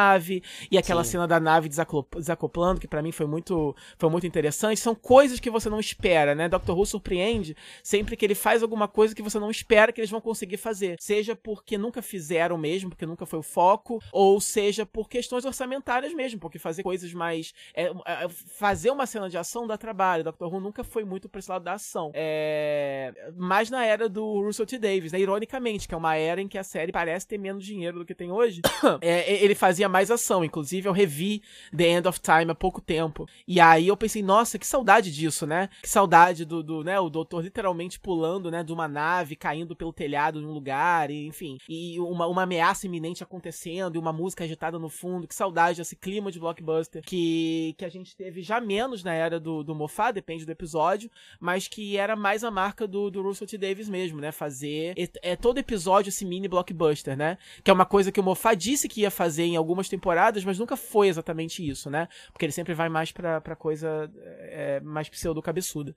e 0.70 0.76
aquela 0.76 1.04
Sim. 1.04 1.12
cena 1.12 1.26
da 1.26 1.38
nave 1.38 1.68
desacoplando, 1.68 2.80
que 2.80 2.88
para 2.88 3.02
mim 3.02 3.12
foi 3.12 3.26
muito, 3.26 3.74
foi 3.96 4.10
muito 4.10 4.26
interessante. 4.26 4.80
São 4.80 4.94
coisas 4.94 5.38
que 5.38 5.50
você 5.50 5.68
não 5.70 5.78
espera, 5.78 6.34
né? 6.34 6.48
Doctor 6.48 6.76
Who 6.76 6.86
surpreende 6.86 7.56
sempre 7.82 8.16
que 8.16 8.24
ele 8.24 8.34
faz 8.34 8.62
alguma 8.62 8.88
coisa 8.88 9.14
que 9.14 9.22
você 9.22 9.38
não 9.38 9.50
espera 9.50 9.92
que 9.92 10.00
eles 10.00 10.10
vão 10.10 10.16
vão 10.16 10.20
conseguir 10.20 10.56
fazer. 10.56 10.96
Seja 10.98 11.36
porque 11.36 11.78
nunca 11.78 12.02
fizeram 12.02 12.56
mesmo, 12.56 12.90
porque 12.90 13.06
nunca 13.06 13.26
foi 13.26 13.38
o 13.38 13.42
foco, 13.42 14.00
ou 14.12 14.40
seja 14.40 14.84
por 14.84 15.08
questões 15.08 15.44
orçamentárias 15.44 16.12
mesmo, 16.14 16.40
porque 16.40 16.58
fazer 16.58 16.82
coisas 16.82 17.12
mais. 17.12 17.52
É, 17.74 17.84
é, 17.84 18.28
fazer 18.28 18.90
uma 18.90 19.06
cena 19.06 19.28
de 19.28 19.36
ação 19.36 19.66
dá 19.66 19.76
trabalho. 19.76 20.24
Doctor 20.24 20.52
Who 20.52 20.60
nunca 20.60 20.82
foi 20.82 21.04
muito 21.04 21.28
pra 21.28 21.38
esse 21.38 21.50
lado 21.50 21.64
da 21.64 21.74
ação. 21.74 22.10
É, 22.14 23.12
mais 23.36 23.70
na 23.70 23.84
era 23.84 24.08
do 24.08 24.40
Russell 24.40 24.66
T. 24.66 24.78
Davis, 24.78 25.12
né? 25.12 25.20
Ironicamente, 25.20 25.86
que 25.86 25.94
é 25.94 25.96
uma 25.96 26.16
era 26.16 26.40
em 26.40 26.48
que 26.48 26.58
a 26.58 26.64
série 26.64 26.92
parece 26.92 27.26
ter 27.26 27.38
menos 27.38 27.64
dinheiro 27.64 27.98
do 27.98 28.04
que 28.04 28.14
tem 28.14 28.30
hoje. 28.30 28.62
É, 29.00 29.44
ele 29.44 29.54
fazia 29.54 29.85
mais 29.88 30.10
ação. 30.10 30.44
Inclusive, 30.44 30.88
eu 30.88 30.92
revi 30.92 31.42
The 31.76 31.88
End 31.88 32.08
of 32.08 32.20
Time 32.20 32.50
há 32.50 32.54
pouco 32.54 32.80
tempo. 32.80 33.28
E 33.46 33.60
aí 33.60 33.88
eu 33.88 33.96
pensei, 33.96 34.22
nossa, 34.22 34.58
que 34.58 34.66
saudade 34.66 35.12
disso, 35.12 35.46
né? 35.46 35.68
Que 35.82 35.88
saudade 35.88 36.44
do, 36.44 36.62
do 36.62 36.84
né? 36.84 36.98
O 37.00 37.08
doutor 37.08 37.42
literalmente 37.42 37.98
pulando, 37.98 38.50
né? 38.50 38.62
De 38.62 38.72
uma 38.72 38.88
nave, 38.88 39.36
caindo 39.36 39.74
pelo 39.74 39.92
telhado 39.92 40.40
de 40.40 40.46
um 40.46 40.52
lugar, 40.52 41.10
e, 41.10 41.26
enfim. 41.26 41.58
E 41.68 41.98
uma, 42.00 42.26
uma 42.26 42.42
ameaça 42.42 42.86
iminente 42.86 43.22
acontecendo, 43.22 43.96
e 43.96 43.98
uma 43.98 44.12
música 44.12 44.44
agitada 44.44 44.78
no 44.78 44.88
fundo. 44.88 45.26
Que 45.26 45.34
saudade 45.34 45.78
desse 45.78 45.96
clima 45.96 46.30
de 46.30 46.38
blockbuster 46.38 47.02
que, 47.02 47.74
que 47.78 47.84
a 47.84 47.88
gente 47.88 48.16
teve 48.16 48.42
já 48.42 48.60
menos 48.60 49.02
na 49.02 49.12
era 49.12 49.38
do, 49.38 49.62
do 49.62 49.74
Moffat, 49.74 50.12
depende 50.12 50.44
do 50.44 50.52
episódio, 50.52 51.10
mas 51.40 51.68
que 51.68 51.96
era 51.96 52.16
mais 52.16 52.44
a 52.44 52.50
marca 52.50 52.86
do, 52.86 53.10
do 53.10 53.22
Russell 53.22 53.46
T. 53.46 53.58
Davis 53.58 53.88
mesmo, 53.88 54.20
né? 54.20 54.32
Fazer 54.32 54.94
é, 54.96 55.32
é 55.32 55.36
todo 55.36 55.58
episódio 55.58 56.08
esse 56.08 56.24
mini 56.24 56.48
blockbuster, 56.48 57.16
né? 57.16 57.38
Que 57.62 57.70
é 57.70 57.74
uma 57.74 57.84
coisa 57.84 58.10
que 58.10 58.20
o 58.20 58.22
Moffat 58.22 58.56
disse 58.56 58.88
que 58.88 59.02
ia 59.02 59.10
fazer 59.10 59.44
em 59.44 59.56
algumas 59.76 59.88
temporadas, 59.88 60.44
mas 60.44 60.58
nunca 60.58 60.76
foi 60.76 61.08
exatamente 61.08 61.66
isso, 61.66 61.90
né? 61.90 62.08
Porque 62.32 62.44
ele 62.44 62.52
sempre 62.52 62.72
vai 62.74 62.88
mais 62.88 63.12
pra, 63.12 63.40
pra 63.40 63.54
coisa 63.54 64.10
é, 64.16 64.80
mais 64.80 65.08
pseudo-cabeçuda. 65.08 65.94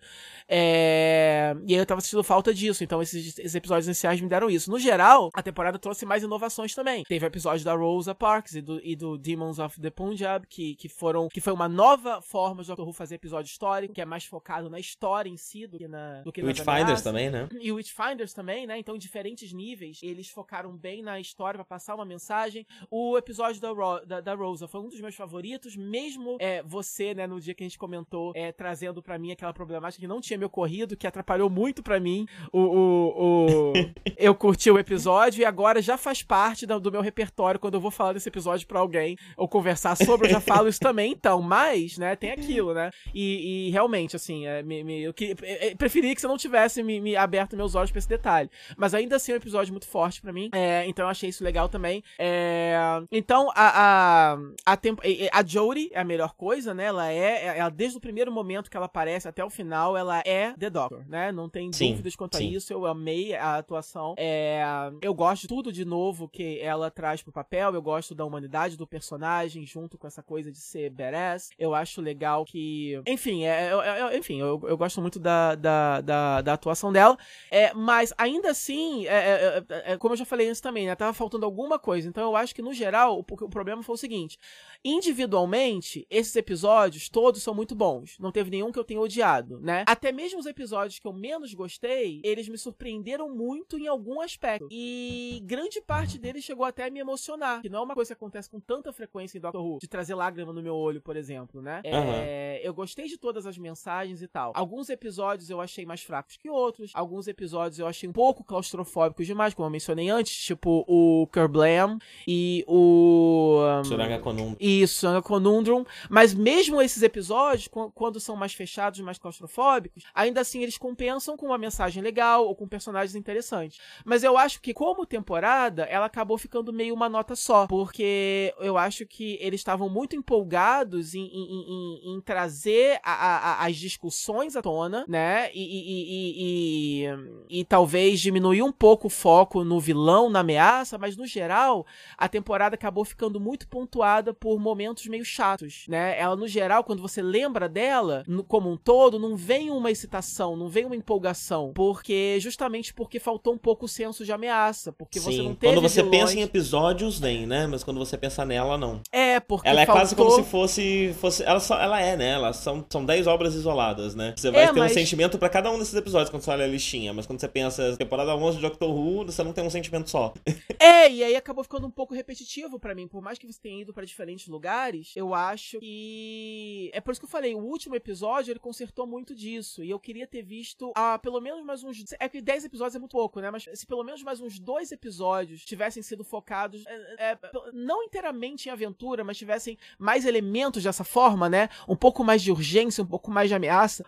É... 0.47 1.55
E 1.65 1.73
aí 1.73 1.79
eu 1.79 1.85
tava 1.85 2.01
sentindo 2.01 2.23
falta 2.23 2.53
disso, 2.53 2.83
então 2.83 3.01
esses, 3.01 3.39
esses, 3.39 3.55
episódios 3.55 3.87
iniciais 3.87 4.19
me 4.19 4.27
deram 4.27 4.49
isso. 4.49 4.69
No 4.69 4.77
geral, 4.77 5.29
a 5.33 5.41
temporada 5.41 5.79
trouxe 5.79 6.05
mais 6.05 6.23
inovações 6.23 6.75
também. 6.75 7.03
Teve 7.05 7.25
o 7.25 7.27
episódio 7.27 7.63
da 7.63 7.73
Rosa 7.73 8.13
Parks 8.13 8.55
e 8.55 8.61
do, 8.61 8.79
e 8.83 8.95
do 8.95 9.17
Demons 9.17 9.59
of 9.59 9.79
the 9.79 9.89
Punjab, 9.89 10.45
que, 10.47 10.75
que 10.75 10.89
foram 10.89 11.29
que 11.29 11.41
foi 11.41 11.53
uma 11.53 11.69
nova 11.69 12.21
forma 12.21 12.61
de 12.61 12.67
Doctor 12.67 12.85
Who 12.85 12.93
fazer 12.93 13.15
episódio 13.15 13.49
histórico, 13.49 13.93
que 13.93 14.01
é 14.01 14.05
mais 14.05 14.25
focado 14.25 14.69
na 14.69 14.79
história 14.79 15.29
em 15.29 15.37
si 15.37 15.65
do 15.65 15.77
que 15.77 15.87
na 15.87 16.21
do 16.21 16.31
que 16.31 16.41
Witchfinders 16.41 17.01
também, 17.01 17.29
né? 17.29 17.47
E 17.59 17.71
o 17.71 17.75
Witchfinders 17.75 18.33
também, 18.33 18.67
né? 18.67 18.77
Então, 18.77 18.95
em 18.95 18.99
diferentes 18.99 19.53
níveis, 19.53 19.99
eles 20.03 20.29
focaram 20.29 20.75
bem 20.75 21.01
na 21.01 21.19
história 21.19 21.57
para 21.57 21.65
passar 21.65 21.95
uma 21.95 22.05
mensagem. 22.05 22.65
O 22.89 23.17
episódio 23.17 23.61
da, 23.61 23.68
Ro 23.73 23.99
da, 24.05 24.21
da, 24.21 24.35
Rosa 24.35 24.67
foi 24.67 24.81
um 24.81 24.89
dos 24.89 24.99
meus 24.99 25.15
favoritos, 25.15 25.75
mesmo 25.75 26.37
é, 26.39 26.63
você, 26.63 27.13
né, 27.13 27.27
no 27.27 27.39
dia 27.39 27.53
que 27.53 27.63
a 27.63 27.67
gente 27.67 27.77
comentou, 27.77 28.31
é, 28.35 28.51
trazendo 28.51 29.01
para 29.01 29.17
mim 29.17 29.31
aquela 29.31 29.53
problemática 29.53 30.01
que 30.01 30.07
não 30.07 30.21
tinha 30.21 30.37
me 30.37 30.45
ocorrido, 30.45 30.95
que 30.95 31.07
atrapalhou 31.07 31.49
muito 31.49 31.83
para 31.83 31.99
mim 31.99 32.25
o, 32.51 32.59
o, 32.59 33.13
o... 33.17 33.73
eu 34.17 34.33
curti 34.35 34.69
o 34.71 34.79
episódio 34.79 35.41
e 35.41 35.45
agora 35.45 35.81
já 35.81 35.97
faz 35.97 36.23
parte 36.23 36.65
do, 36.65 36.79
do 36.79 36.91
meu 36.91 37.01
repertório 37.01 37.59
quando 37.59 37.75
eu 37.75 37.81
vou 37.81 37.91
falar 37.91 38.13
desse 38.13 38.29
episódio 38.29 38.67
para 38.67 38.79
alguém 38.79 39.17
ou 39.35 39.47
conversar 39.47 39.95
sobre, 39.95 40.27
eu 40.27 40.31
já 40.31 40.39
falo 40.39 40.67
isso 40.67 40.79
também, 40.79 41.11
então, 41.11 41.41
mas, 41.41 41.97
né, 41.97 42.15
tem 42.15 42.31
aquilo, 42.31 42.73
né? 42.73 42.91
E, 43.13 43.67
e 43.67 43.71
realmente, 43.71 44.15
assim, 44.15 44.45
é, 44.45 44.61
me, 44.63 44.83
me, 44.83 45.01
eu, 45.01 45.13
que, 45.13 45.35
é, 45.41 45.75
preferi 45.75 46.13
que 46.15 46.21
você 46.21 46.27
não 46.27 46.37
tivesse 46.37 46.81
me, 46.83 46.99
me 47.01 47.15
aberto 47.15 47.55
meus 47.55 47.75
olhos 47.75 47.91
pra 47.91 47.99
esse 47.99 48.09
detalhe. 48.09 48.49
Mas 48.77 48.93
ainda 48.93 49.15
assim 49.15 49.31
é 49.31 49.35
um 49.35 49.37
episódio 49.37 49.73
muito 49.73 49.87
forte 49.87 50.21
para 50.21 50.31
mim. 50.31 50.49
É, 50.53 50.85
então 50.87 51.05
eu 51.05 51.09
achei 51.09 51.29
isso 51.29 51.43
legal 51.43 51.69
também. 51.69 52.03
É, 52.17 52.77
então, 53.11 53.51
a, 53.59 54.33
a, 54.65 54.73
a, 54.73 55.39
a 55.39 55.45
Jodie 55.45 55.89
é 55.91 55.99
a 55.99 56.03
melhor 56.05 56.33
coisa, 56.33 56.73
né? 56.73 56.85
Ela 56.85 57.11
é, 57.11 57.57
ela, 57.57 57.69
desde 57.69 57.97
o 57.97 58.01
primeiro 58.01 58.31
momento 58.31 58.69
que 58.69 58.77
ela 58.77 58.85
aparece 58.85 59.27
até 59.27 59.43
o 59.43 59.49
final, 59.49 59.97
ela 59.97 60.21
é 60.25 60.53
The 60.53 60.69
Doctor, 60.69 61.03
né? 61.07 61.31
Não 61.31 61.49
tem 61.49 61.71
sim, 61.73 61.91
dúvidas 61.91 62.15
quanto 62.15 62.37
sim. 62.37 62.47
a 62.47 62.51
isso. 62.57 62.71
Eu 62.71 62.85
amei 62.85 63.35
a 63.35 63.57
atuação. 63.57 64.15
É, 64.17 64.63
eu 65.01 65.13
gosto 65.13 65.41
de 65.41 65.47
tudo 65.49 65.73
de 65.73 65.83
novo 65.83 66.29
que 66.29 66.59
ela 66.61 66.89
traz 66.89 67.21
pro 67.21 67.33
papel. 67.33 67.73
Eu 67.73 67.81
gosto 67.81 68.15
da 68.15 68.23
humanidade 68.23 68.77
do 68.77 68.87
personagem, 68.87 69.65
junto 69.65 69.97
com 69.97 70.07
essa 70.07 70.23
coisa 70.23 70.49
de 70.51 70.59
ser 70.59 70.89
badass. 70.89 71.49
Eu 71.59 71.75
acho 71.75 72.01
legal 72.01 72.45
que. 72.45 73.01
Enfim, 73.05 73.43
é, 73.43 73.71
é, 73.71 74.01
é 74.13 74.17
enfim, 74.17 74.39
eu, 74.39 74.61
eu 74.63 74.77
gosto 74.77 75.01
muito 75.01 75.19
da, 75.19 75.55
da, 75.55 76.01
da, 76.01 76.41
da 76.41 76.53
atuação 76.53 76.93
dela. 76.93 77.17
É, 77.51 77.73
mas 77.73 78.13
ainda 78.17 78.51
assim, 78.51 79.05
é, 79.07 79.15
é, 79.15 79.63
é, 79.69 79.93
é, 79.93 79.97
como 79.97 80.13
eu 80.13 80.17
já 80.17 80.25
falei 80.25 80.47
antes 80.47 80.61
também, 80.61 80.87
né? 80.87 80.95
Tava 80.95 81.13
faltando 81.13 81.45
alguma 81.45 81.77
coisa. 81.77 82.07
Então 82.07 82.23
eu 82.23 82.35
acho 82.35 82.55
que, 82.55 82.61
no 82.61 82.73
geral, 82.73 83.19
o, 83.19 83.23
o 83.43 83.49
problema 83.49 83.83
foi 83.83 83.95
o 83.95 83.97
seguinte: 83.97 84.39
individualmente, 84.83 86.05
esses 86.09 86.35
episódios 86.35 87.09
todos 87.09 87.43
são 87.43 87.53
muito 87.53 87.75
bons. 87.75 88.17
Não 88.19 88.31
teve 88.31 88.49
nenhum 88.49 88.71
que 88.71 88.79
eu 88.79 88.83
tenha 88.83 88.99
odiado, 88.99 89.59
né? 89.59 89.83
Até 89.87 90.11
mesmo 90.11 90.39
os 90.39 90.45
episódios 90.45 90.99
que 90.99 91.07
eu 91.07 91.13
menos 91.13 91.53
gostei, 91.53 92.21
eles 92.23 92.47
me 92.47 92.57
surpreenderam 92.57 93.29
muito 93.29 93.77
em 93.77 93.87
algum 93.87 94.21
aspecto. 94.21 94.67
E 94.71 95.41
grande 95.43 95.81
parte 95.81 96.17
deles 96.17 96.43
chegou 96.43 96.65
até 96.65 96.85
a 96.85 96.89
me 96.89 96.99
emocionar. 96.99 97.61
Que 97.61 97.69
não 97.69 97.79
é 97.79 97.83
uma 97.83 97.95
coisa 97.95 98.13
que 98.13 98.17
acontece 98.17 98.49
com 98.49 98.59
tanta 98.59 98.91
frequência 98.93 99.37
em 99.37 99.41
Doctor 99.41 99.61
Who, 99.61 99.79
de 99.81 99.87
trazer 99.87 100.15
lágrima 100.15 100.53
no 100.53 100.61
meu 100.61 100.75
olho, 100.75 101.01
por 101.01 101.15
exemplo, 101.15 101.61
né? 101.61 101.81
Uhum. 101.85 102.59
eu 102.63 102.73
gostei 102.73 103.07
de 103.07 103.17
todas 103.17 103.45
as 103.45 103.57
mensagens 103.57 104.21
e 104.21 104.27
tal. 104.27 104.53
Alguns 104.55 104.89
episódios 104.89 105.49
eu 105.49 105.59
achei 105.59 105.85
mais 105.85 106.01
fracos 106.01 106.37
que 106.37 106.49
outros. 106.49 106.91
Alguns 106.93 107.27
episódios 107.27 107.79
eu 107.79 107.87
achei 107.87 108.07
um 108.07 108.13
pouco 108.13 108.43
claustrofóbicos 108.43 109.25
demais, 109.25 109.53
como 109.53 109.65
eu 109.65 109.71
mencionei 109.71 110.09
antes, 110.09 110.35
tipo 110.35 110.85
o 110.87 111.27
Kerblam 111.27 111.99
e 112.27 112.63
o. 112.67 113.59
Um, 113.79 113.83
Suranga 113.83 114.19
Conundrum. 114.19 114.55
Isso, 114.69 114.99
Suranga 114.99 115.21
Conundrum. 115.21 115.85
Mas 116.09 116.33
mesmo 116.33 116.81
esses 116.81 117.01
episódios, 117.01 117.69
quando 117.93 118.19
são 118.19 118.35
mais 118.35 118.53
fechados, 118.53 118.99
mais 118.99 119.17
claustrofóbicos, 119.17 120.03
ainda 120.13 120.41
assim 120.41 120.61
eles 120.61 120.77
compensam 120.77 121.35
com 121.35 121.47
uma 121.47 121.57
mensagem 121.57 122.03
legal 122.03 122.45
ou 122.45 122.55
com 122.55 122.67
personagens 122.67 123.15
interessantes. 123.15 123.79
Mas 124.05 124.23
eu 124.23 124.37
acho 124.37 124.61
que, 124.61 124.73
como 124.73 125.05
temporada, 125.05 125.83
ela 125.83 126.05
acabou 126.05 126.37
ficando 126.37 126.71
meio 126.71 126.93
uma 126.93 127.09
nota 127.09 127.35
só. 127.35 127.67
Porque 127.67 128.53
eu 128.59 128.77
acho 128.77 129.05
que 129.05 129.37
eles 129.41 129.59
estavam 129.59 129.89
muito 129.89 130.15
empolgados 130.15 131.13
em, 131.13 131.25
em, 131.25 131.65
em, 131.67 132.15
em 132.15 132.21
trazer 132.21 132.99
a, 133.03 133.13
a, 133.13 133.65
as 133.65 133.75
discussões 133.75 134.55
à 134.55 134.61
tona, 134.61 135.05
né? 135.07 135.49
E, 135.53 135.61
e, 135.61 137.05
e, 137.49 137.59
e, 137.59 137.65
talvez 137.65 138.19
diminuir 138.19 138.61
um 138.61 138.71
pouco 138.71 139.07
o 139.07 139.09
foco 139.09 139.63
no 139.63 139.79
vilão, 139.79 140.29
na 140.29 140.39
ameaça, 140.39 140.97
mas 140.97 141.15
no 141.15 141.25
geral, 141.25 141.85
a 142.17 142.27
temporada 142.27 142.75
acabou 142.75 143.05
ficando 143.05 143.39
muito 143.39 143.67
pontuada 143.67 144.33
por 144.33 144.58
momentos 144.59 145.05
meio 145.07 145.25
chatos, 145.25 145.85
né? 145.87 146.19
Ela, 146.19 146.35
no 146.35 146.47
geral, 146.47 146.83
quando 146.83 147.01
você 147.01 147.21
lembra 147.21 147.67
dela, 147.67 148.23
no, 148.27 148.43
como 148.43 148.69
um 148.71 148.77
todo, 148.77 149.19
não 149.19 149.35
vem 149.35 149.69
uma 149.71 149.91
excitação, 149.91 150.55
não 150.55 150.67
vem 150.67 150.85
uma 150.85 150.95
empolgação, 150.95 151.71
porque 151.73 152.37
justamente 152.39 152.93
porque 152.93 153.19
faltou 153.19 153.53
um 153.53 153.57
pouco 153.57 153.85
o 153.85 153.89
senso 153.89 154.25
de 154.25 154.31
ameaça, 154.31 154.91
porque 154.91 155.19
Sim, 155.19 155.25
você 155.25 155.41
não 155.41 155.55
teve 155.55 155.73
quando 155.73 155.81
você 155.81 156.03
vilões... 156.03 156.21
pensa 156.21 156.39
em 156.39 156.41
episódios, 156.41 157.19
nem, 157.19 157.45
né? 157.45 157.67
Mas 157.67 157.83
quando 157.83 157.97
você 157.97 158.17
pensa 158.17 158.45
nela, 158.45 158.77
não. 158.77 159.01
É, 159.11 159.39
porque 159.39 159.67
Ela 159.67 159.81
é 159.81 159.85
faltou... 159.85 160.01
quase 160.01 160.15
como 160.15 160.31
se 160.31 160.43
fosse... 160.43 161.15
fosse 161.19 161.43
ela, 161.43 161.59
só, 161.59 161.79
ela 161.79 162.01
é, 162.01 162.17
né? 162.17 162.31
Elas 162.33 162.57
são, 162.57 162.85
são 162.89 163.05
dez 163.05 163.27
obras 163.27 163.55
isoladas, 163.55 164.15
né? 164.15 164.33
Você 164.35 164.51
vai 164.51 164.63
é, 164.63 164.73
ter 164.73 164.79
mas... 164.79 164.91
um 164.91 164.95
sentimento 164.95 165.37
para 165.37 165.49
cada 165.49 165.71
um 165.71 165.79
desses 165.79 165.93
episódios 165.93 166.29
quando 166.29 166.43
você 166.43 166.51
olha 166.51 166.65
a 166.65 166.67
listinha, 166.67 167.13
mas 167.13 167.25
quando 167.25 167.39
você 167.39 167.47
pensa 167.47 167.95
temporada 167.97 168.35
11 168.35 168.57
de 168.57 168.61
Doctor 168.63 168.89
Who, 168.89 169.25
você 169.25 169.43
não 169.43 169.53
tem 169.53 169.63
um 169.63 169.69
sentimento 169.69 170.09
só. 170.09 170.33
é, 170.79 171.09
e 171.11 171.23
aí 171.23 171.35
acabou 171.35 171.63
ficando 171.63 171.87
um 171.87 171.91
pouco 171.91 172.13
repetitivo 172.13 172.79
para 172.79 172.95
mim. 172.95 173.07
Por 173.07 173.21
mais 173.21 173.37
que 173.37 173.47
você 173.47 173.59
tenha 173.61 173.81
ido 173.81 173.93
para 173.93 174.05
diferentes 174.05 174.47
lugares, 174.49 175.13
eu 175.15 175.33
acho 175.33 175.79
que. 175.79 176.91
É 176.93 176.99
por 176.99 177.11
isso 177.11 177.21
que 177.21 177.25
eu 177.25 177.29
falei, 177.29 177.55
o 177.55 177.59
último 177.59 177.95
episódio 177.95 178.51
ele 178.51 178.59
consertou 178.59 179.07
muito 179.07 179.33
disso. 179.33 179.83
E 179.83 179.89
eu 179.89 179.99
queria 179.99 180.27
ter 180.27 180.41
visto 180.41 180.91
ah, 180.95 181.17
pelo 181.17 181.39
menos 181.39 181.63
mais 181.63 181.83
uns. 181.83 182.03
É 182.19 182.27
que 182.27 182.41
10 182.41 182.65
episódios 182.65 182.95
é 182.95 182.99
muito 182.99 183.11
pouco, 183.11 183.39
né? 183.39 183.49
Mas 183.51 183.69
se 183.73 183.85
pelo 183.85 184.03
menos 184.03 184.23
mais 184.23 184.41
uns 184.41 184.59
dois 184.59 184.91
episódios 184.91 185.63
tivessem 185.63 186.03
sido 186.03 186.23
focados. 186.23 186.83
É, 186.85 187.31
é, 187.31 187.37
não 187.73 188.03
inteiramente 188.03 188.67
em 188.67 188.71
aventura, 188.71 189.23
mas 189.23 189.37
tivessem 189.37 189.77
mais 189.97 190.25
elementos 190.25 190.83
dessa 190.83 191.03
forma, 191.03 191.47
né? 191.47 191.69
Um 191.87 191.95
pouco 191.95 192.23
mais 192.23 192.41
de 192.41 192.51
urgência, 192.51 193.03
um 193.03 193.07
pouco 193.07 193.31
mais 193.31 193.49
de 193.49 193.55
ameaça. 193.55 194.05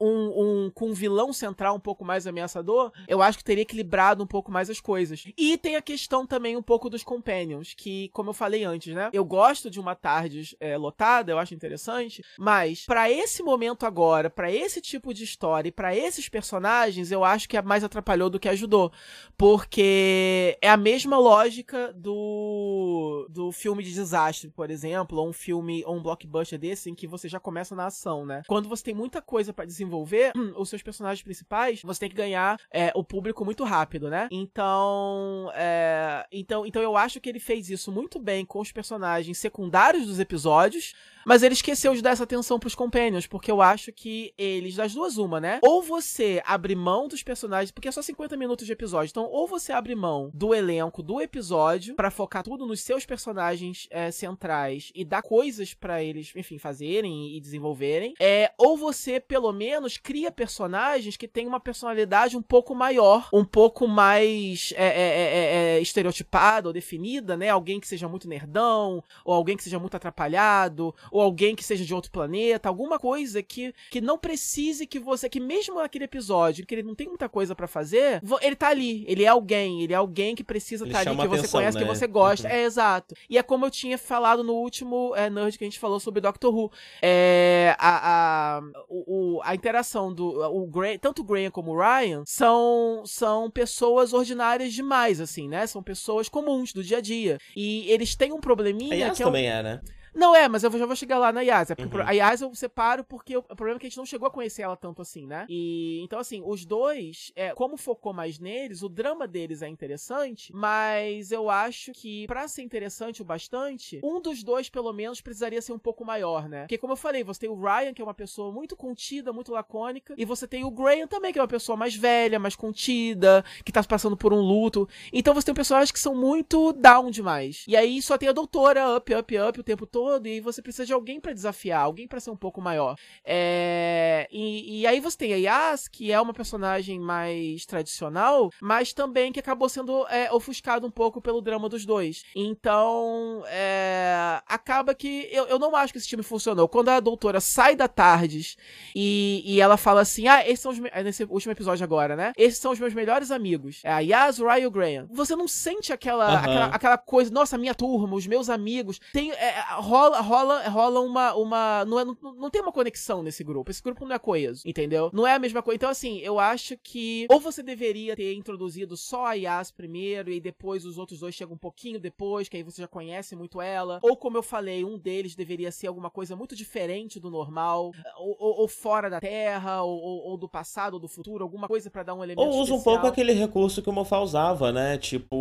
Um, 0.00 0.66
um, 0.66 0.70
com 0.70 0.90
um 0.90 0.94
vilão 0.94 1.32
central 1.32 1.76
um 1.76 1.80
pouco 1.80 2.04
mais 2.04 2.26
ameaçador, 2.26 2.92
eu 3.08 3.22
acho 3.22 3.38
que 3.38 3.44
teria 3.44 3.62
equilibrado 3.62 4.22
um 4.22 4.26
pouco 4.26 4.50
mais 4.50 4.70
as 4.70 4.80
coisas. 4.80 5.24
E 5.36 5.56
tem 5.58 5.76
a 5.76 5.82
questão 5.82 6.26
também 6.26 6.56
um 6.56 6.62
pouco 6.62 6.88
dos 6.88 7.02
companions, 7.02 7.74
que, 7.74 8.08
como 8.10 8.30
eu 8.30 8.34
falei 8.34 8.64
antes, 8.64 8.94
né? 8.94 9.10
Eu 9.12 9.24
gosto 9.24 9.70
de 9.70 9.80
uma 9.80 9.94
tarde 9.94 10.56
é, 10.60 10.76
lotada, 10.76 11.32
eu 11.32 11.38
acho 11.38 11.54
interessante, 11.54 12.22
mas 12.38 12.84
para 12.84 13.10
esse 13.10 13.42
momento 13.42 13.86
agora, 13.86 14.30
para 14.30 14.50
esse 14.50 14.80
tipo 14.80 15.12
de 15.12 15.24
história 15.24 15.68
e 15.68 15.72
para 15.72 15.96
esses 15.96 16.28
personagens, 16.28 17.10
eu 17.10 17.24
acho 17.24 17.48
que 17.48 17.56
é 17.56 17.62
mais 17.62 17.84
atrapalhou 17.84 18.30
do 18.30 18.40
que 18.40 18.48
ajudou. 18.48 18.92
Porque 19.36 20.56
é 20.60 20.68
a 20.68 20.76
mesma 20.76 21.18
lógica 21.18 21.92
do, 21.92 23.26
do 23.30 23.52
filme 23.52 23.82
de 23.82 23.92
desastre, 23.92 24.50
por 24.50 24.70
exemplo, 24.70 25.18
ou 25.18 25.28
um 25.28 25.32
filme, 25.32 25.82
ou 25.86 25.96
um 25.96 26.02
blockbuster 26.02 26.58
desse, 26.58 26.90
em 26.90 26.94
que 26.94 27.06
você 27.06 27.28
já 27.28 27.40
começa 27.40 27.74
na 27.74 27.86
ação, 27.86 28.24
né? 28.24 28.42
Quando 28.46 28.68
você 28.68 28.84
tem 28.84 28.94
muita 28.94 29.20
coisa 29.20 29.52
para 29.52 29.64
desenvolver 29.74 30.32
os 30.56 30.68
seus 30.68 30.82
personagens 30.82 31.22
principais, 31.22 31.82
você 31.82 32.00
tem 32.00 32.08
que 32.08 32.16
ganhar 32.16 32.58
é, 32.70 32.92
o 32.94 33.04
público 33.04 33.44
muito 33.44 33.64
rápido, 33.64 34.08
né? 34.08 34.28
Então, 34.30 35.50
é, 35.54 36.26
então, 36.32 36.64
então 36.66 36.82
eu 36.82 36.96
acho 36.96 37.20
que 37.20 37.28
ele 37.28 37.40
fez 37.40 37.68
isso 37.68 37.92
muito 37.92 38.18
bem 38.18 38.44
com 38.44 38.60
os 38.60 38.72
personagens 38.72 39.38
secundários 39.38 40.06
dos 40.06 40.18
episódios 40.18 40.94
Mas 41.24 41.42
ele 41.42 41.54
esqueceu 41.54 41.94
de 41.94 42.02
dar 42.02 42.10
essa 42.10 42.24
atenção 42.24 42.58
pros 42.58 42.74
Companions, 42.74 43.26
porque 43.26 43.50
eu 43.50 43.62
acho 43.62 43.92
que 43.92 44.32
eles, 44.36 44.76
das 44.76 44.94
duas, 44.94 45.16
uma, 45.16 45.40
né? 45.40 45.58
Ou 45.62 45.82
você 45.82 46.42
abre 46.44 46.74
mão 46.74 47.08
dos 47.08 47.22
personagens, 47.22 47.70
porque 47.70 47.88
é 47.88 47.92
só 47.92 48.02
50 48.02 48.36
minutos 48.36 48.66
de 48.66 48.72
episódio. 48.72 49.10
Então, 49.10 49.28
ou 49.30 49.46
você 49.46 49.72
abre 49.72 49.94
mão 49.94 50.30
do 50.34 50.54
elenco 50.54 51.02
do 51.02 51.20
episódio 51.20 51.94
para 51.94 52.10
focar 52.10 52.42
tudo 52.42 52.66
nos 52.66 52.80
seus 52.80 53.06
personagens 53.06 53.86
é, 53.90 54.10
centrais 54.10 54.92
e 54.94 55.04
dar 55.04 55.22
coisas 55.22 55.74
para 55.74 56.02
eles, 56.02 56.32
enfim, 56.34 56.58
fazerem 56.58 57.36
e 57.36 57.40
desenvolverem. 57.40 58.14
É, 58.20 58.52
ou 58.58 58.76
você, 58.76 59.18
pelo 59.20 59.52
menos, 59.52 59.96
cria 59.96 60.30
personagens 60.30 61.16
que 61.16 61.28
têm 61.28 61.46
uma 61.46 61.60
personalidade 61.60 62.36
um 62.36 62.42
pouco 62.42 62.74
maior, 62.74 63.28
um 63.32 63.44
pouco 63.44 63.86
mais 63.86 64.72
é, 64.76 64.86
é, 64.86 64.88
é, 64.88 65.76
é 65.76 65.80
estereotipada 65.80 66.68
ou 66.68 66.72
definida, 66.72 67.36
né? 67.36 67.48
Alguém 67.48 67.80
que 67.80 67.88
seja 67.88 68.08
muito 68.08 68.28
nerdão, 68.28 69.02
ou 69.24 69.34
alguém 69.34 69.56
que 69.56 69.62
seja 69.62 69.78
muito 69.78 69.96
atrapalhado, 69.96 70.94
ou 71.14 71.20
alguém 71.20 71.54
que 71.54 71.62
seja 71.62 71.84
de 71.84 71.94
outro 71.94 72.10
planeta, 72.10 72.68
alguma 72.68 72.98
coisa 72.98 73.40
que, 73.40 73.72
que 73.88 74.00
não 74.00 74.18
precise 74.18 74.84
que 74.84 74.98
você, 74.98 75.28
que 75.28 75.38
mesmo 75.38 75.76
naquele 75.76 76.06
episódio, 76.06 76.66
que 76.66 76.74
ele 76.74 76.82
não 76.82 76.92
tem 76.92 77.06
muita 77.06 77.28
coisa 77.28 77.54
para 77.54 77.68
fazer, 77.68 78.20
ele 78.42 78.56
tá 78.56 78.66
ali, 78.66 79.04
ele 79.06 79.22
é 79.22 79.28
alguém, 79.28 79.82
ele 79.82 79.92
é 79.92 79.96
alguém 79.96 80.34
que 80.34 80.42
precisa 80.42 80.84
estar 80.84 81.04
tá 81.04 81.10
ali, 81.10 81.20
que 81.20 81.28
você 81.28 81.38
atenção, 81.38 81.60
conhece, 81.60 81.78
né? 81.78 81.84
que 81.84 81.88
você 81.88 82.06
gosta. 82.08 82.48
Uhum. 82.48 82.54
É 82.54 82.64
exato. 82.64 83.14
E 83.30 83.38
é 83.38 83.44
como 83.44 83.64
eu 83.64 83.70
tinha 83.70 83.96
falado 83.96 84.42
no 84.42 84.54
último 84.54 85.14
é, 85.14 85.30
Nerd 85.30 85.56
que 85.56 85.62
a 85.62 85.68
gente 85.68 85.78
falou 85.78 86.00
sobre 86.00 86.20
Doctor 86.20 86.52
Who. 86.52 86.72
É, 87.00 87.76
a, 87.78 88.58
a, 88.58 88.62
o, 88.88 89.40
a 89.44 89.54
interação 89.54 90.12
do 90.12 90.26
o 90.52 90.66
Graham, 90.66 90.98
tanto 90.98 91.22
o 91.22 91.24
Graham 91.24 91.52
como 91.52 91.70
o 91.70 91.78
Ryan 91.78 92.24
são, 92.26 93.04
são 93.06 93.48
pessoas 93.48 94.12
ordinárias 94.12 94.72
demais, 94.72 95.20
assim, 95.20 95.48
né? 95.48 95.64
São 95.68 95.80
pessoas 95.80 96.28
comuns 96.28 96.72
do 96.72 96.82
dia 96.82 96.98
a 96.98 97.00
dia. 97.00 97.38
E 97.54 97.88
eles 97.88 98.16
têm 98.16 98.32
um 98.32 98.40
probleminha. 98.40 99.06
A 99.06 99.10
que 99.14 99.22
é 99.22 99.24
também 99.24 99.48
é, 99.48 99.62
né? 99.62 99.80
Não 100.14 100.34
é, 100.34 100.48
mas 100.48 100.62
eu 100.62 100.70
já 100.70 100.86
vou 100.86 100.96
chegar 100.96 101.18
lá 101.18 101.32
na 101.32 101.40
Yasa. 101.40 101.76
Uhum. 101.78 102.02
A 102.06 102.12
Yasa 102.12 102.44
eu 102.44 102.54
separo 102.54 103.04
porque 103.04 103.36
o 103.36 103.42
problema 103.42 103.76
é 103.76 103.80
que 103.80 103.86
a 103.86 103.88
gente 103.88 103.98
não 103.98 104.06
chegou 104.06 104.28
a 104.28 104.30
conhecer 104.30 104.62
ela 104.62 104.76
tanto 104.76 105.02
assim, 105.02 105.26
né? 105.26 105.46
E 105.48 106.00
então, 106.04 106.18
assim, 106.18 106.42
os 106.44 106.64
dois, 106.64 107.32
é, 107.34 107.50
como 107.50 107.76
focou 107.76 108.12
mais 108.12 108.38
neles, 108.38 108.82
o 108.82 108.88
drama 108.88 109.26
deles 109.26 109.62
é 109.62 109.68
interessante, 109.68 110.54
mas 110.54 111.32
eu 111.32 111.50
acho 111.50 111.92
que 111.92 112.26
para 112.26 112.46
ser 112.46 112.62
interessante 112.62 113.22
o 113.22 113.24
bastante, 113.24 114.00
um 114.02 114.20
dos 114.20 114.42
dois, 114.42 114.68
pelo 114.68 114.92
menos, 114.92 115.20
precisaria 115.20 115.60
ser 115.60 115.72
um 115.72 115.78
pouco 115.78 116.04
maior, 116.04 116.48
né? 116.48 116.62
Porque, 116.62 116.78
como 116.78 116.92
eu 116.92 116.96
falei, 116.96 117.24
você 117.24 117.40
tem 117.40 117.50
o 117.50 117.60
Ryan, 117.60 117.92
que 117.92 118.00
é 118.00 118.04
uma 118.04 118.14
pessoa 118.14 118.52
muito 118.52 118.76
contida, 118.76 119.32
muito 119.32 119.52
lacônica, 119.52 120.14
e 120.16 120.24
você 120.24 120.46
tem 120.46 120.64
o 120.64 120.70
Graham 120.70 121.06
também, 121.06 121.32
que 121.32 121.38
é 121.38 121.42
uma 121.42 121.48
pessoa 121.48 121.76
mais 121.76 121.94
velha, 121.94 122.38
mais 122.38 122.54
contida, 122.54 123.44
que 123.64 123.72
tá 123.72 123.82
passando 123.82 124.16
por 124.16 124.32
um 124.32 124.40
luto. 124.40 124.88
Então 125.12 125.34
você 125.34 125.46
tem 125.46 125.54
personagens 125.54 125.90
que 125.90 126.00
são 126.00 126.14
muito 126.14 126.72
down 126.72 127.10
demais. 127.10 127.64
E 127.66 127.76
aí 127.76 128.00
só 128.00 128.16
tem 128.16 128.28
a 128.28 128.32
doutora 128.32 128.96
up, 128.96 129.14
up, 129.14 129.38
up 129.38 129.60
o 129.60 129.64
tempo 129.64 129.86
todo 129.86 130.03
todo 130.04 130.26
e 130.28 130.40
você 130.40 130.60
precisa 130.60 130.84
de 130.84 130.92
alguém 130.92 131.18
para 131.18 131.32
desafiar, 131.32 131.80
alguém 131.80 132.06
para 132.06 132.20
ser 132.20 132.30
um 132.30 132.36
pouco 132.36 132.60
maior. 132.60 132.94
É... 133.24 134.28
E, 134.30 134.80
e, 134.80 134.86
aí 134.86 135.00
você 135.00 135.16
tem 135.16 135.32
a 135.32 135.36
Yas, 135.36 135.88
que 135.88 136.12
é 136.12 136.20
uma 136.20 136.34
personagem 136.34 137.00
mais 137.00 137.64
tradicional, 137.64 138.50
mas 138.60 138.92
também 138.92 139.32
que 139.32 139.40
acabou 139.40 139.68
sendo 139.68 140.06
é, 140.08 140.30
ofuscado 140.30 140.86
um 140.86 140.90
pouco 140.90 141.22
pelo 141.22 141.40
drama 141.40 141.68
dos 141.68 141.86
dois. 141.86 142.22
Então, 142.36 143.42
é... 143.46 144.42
acaba 144.46 144.94
que 144.94 145.26
eu, 145.32 145.46
eu 145.46 145.58
não 145.58 145.74
acho 145.74 145.92
que 145.92 145.98
esse 145.98 146.08
time 146.08 146.22
funcionou. 146.22 146.68
Quando 146.68 146.90
a 146.90 147.00
doutora 147.00 147.40
sai 147.40 147.74
da 147.74 147.88
Tardes 147.88 148.56
e, 148.94 149.42
e 149.46 149.60
ela 149.60 149.76
fala 149.76 150.02
assim: 150.02 150.28
Ah, 150.28 150.46
esses 150.46 150.60
são 150.60 150.72
os. 150.72 150.80
É 150.92 151.02
nesse 151.02 151.24
último 151.24 151.52
episódio 151.52 151.82
agora, 151.82 152.14
né? 152.14 152.32
Esses 152.36 152.58
são 152.58 152.72
os 152.72 152.78
meus 152.78 152.92
melhores 152.92 153.30
amigos. 153.30 153.80
É 153.82 153.92
a 153.92 154.00
Yas, 154.00 154.38
o 154.38 154.46
Ryan 154.46 154.58
e 154.58 154.66
o 154.66 154.70
Graham. 154.70 155.06
Você 155.10 155.34
não 155.34 155.48
sente 155.48 155.92
aquela, 155.92 156.28
uhum. 156.28 156.36
aquela, 156.36 156.66
aquela, 156.66 156.98
coisa, 156.98 157.30
nossa, 157.32 157.56
minha 157.56 157.74
turma, 157.74 158.14
os 158.14 158.26
meus 158.26 158.50
amigos. 158.50 159.00
Tem. 159.12 159.32
É, 159.32 159.64
rola, 159.94 160.20
rola, 160.20 160.68
rola 160.68 161.00
uma. 161.00 161.34
uma 161.34 161.84
não, 161.84 162.00
é, 162.00 162.04
não, 162.04 162.16
não 162.34 162.50
tem 162.50 162.60
uma 162.60 162.72
conexão 162.72 163.22
nesse 163.22 163.44
grupo. 163.44 163.70
Esse 163.70 163.82
grupo 163.82 164.04
não 164.04 164.14
é 164.14 164.18
coeso, 164.18 164.62
entendeu? 164.66 165.10
Não 165.12 165.26
é 165.26 165.34
a 165.34 165.38
mesma 165.38 165.62
coisa. 165.62 165.76
Então, 165.76 165.88
assim, 165.88 166.18
eu 166.18 166.38
acho 166.38 166.76
que. 166.82 167.26
Ou 167.30 167.38
você 167.38 167.62
deveria 167.62 168.16
ter 168.16 168.34
introduzido 168.34 168.96
só 168.96 169.26
a 169.26 169.34
Yas 169.34 169.70
primeiro, 169.70 170.30
e 170.30 170.40
depois 170.40 170.84
os 170.84 170.98
outros 170.98 171.20
dois 171.20 171.34
chegam 171.34 171.54
um 171.54 171.58
pouquinho 171.58 172.00
depois, 172.00 172.48
que 172.48 172.56
aí 172.56 172.62
você 172.62 172.82
já 172.82 172.88
conhece 172.88 173.36
muito 173.36 173.60
ela. 173.60 174.00
Ou, 174.02 174.16
como 174.16 174.36
eu 174.36 174.42
falei, 174.42 174.84
um 174.84 174.98
deles 174.98 175.34
deveria 175.34 175.70
ser 175.70 175.86
alguma 175.86 176.10
coisa 176.10 176.34
muito 176.34 176.56
diferente 176.56 177.20
do 177.20 177.30
normal, 177.30 177.92
ou, 178.18 178.36
ou, 178.38 178.60
ou 178.60 178.68
fora 178.68 179.08
da 179.08 179.20
Terra, 179.20 179.82
ou, 179.82 180.00
ou, 180.00 180.36
do 180.36 180.48
passado, 180.48 180.94
ou 180.94 181.00
do 181.00 181.08
futuro, 181.08 181.44
alguma 181.44 181.68
coisa 181.68 181.90
para 181.90 182.02
dar 182.02 182.14
um 182.14 182.24
elemento. 182.24 182.40
Ou 182.40 182.60
usa 182.60 182.74
especial. 182.74 182.80
um 182.80 182.82
pouco 182.82 183.06
aquele 183.06 183.32
recurso 183.32 183.82
que 183.82 183.88
o 183.88 183.92
Mofá 183.92 184.18
usava, 184.18 184.72
né? 184.72 184.98
Tipo, 184.98 185.36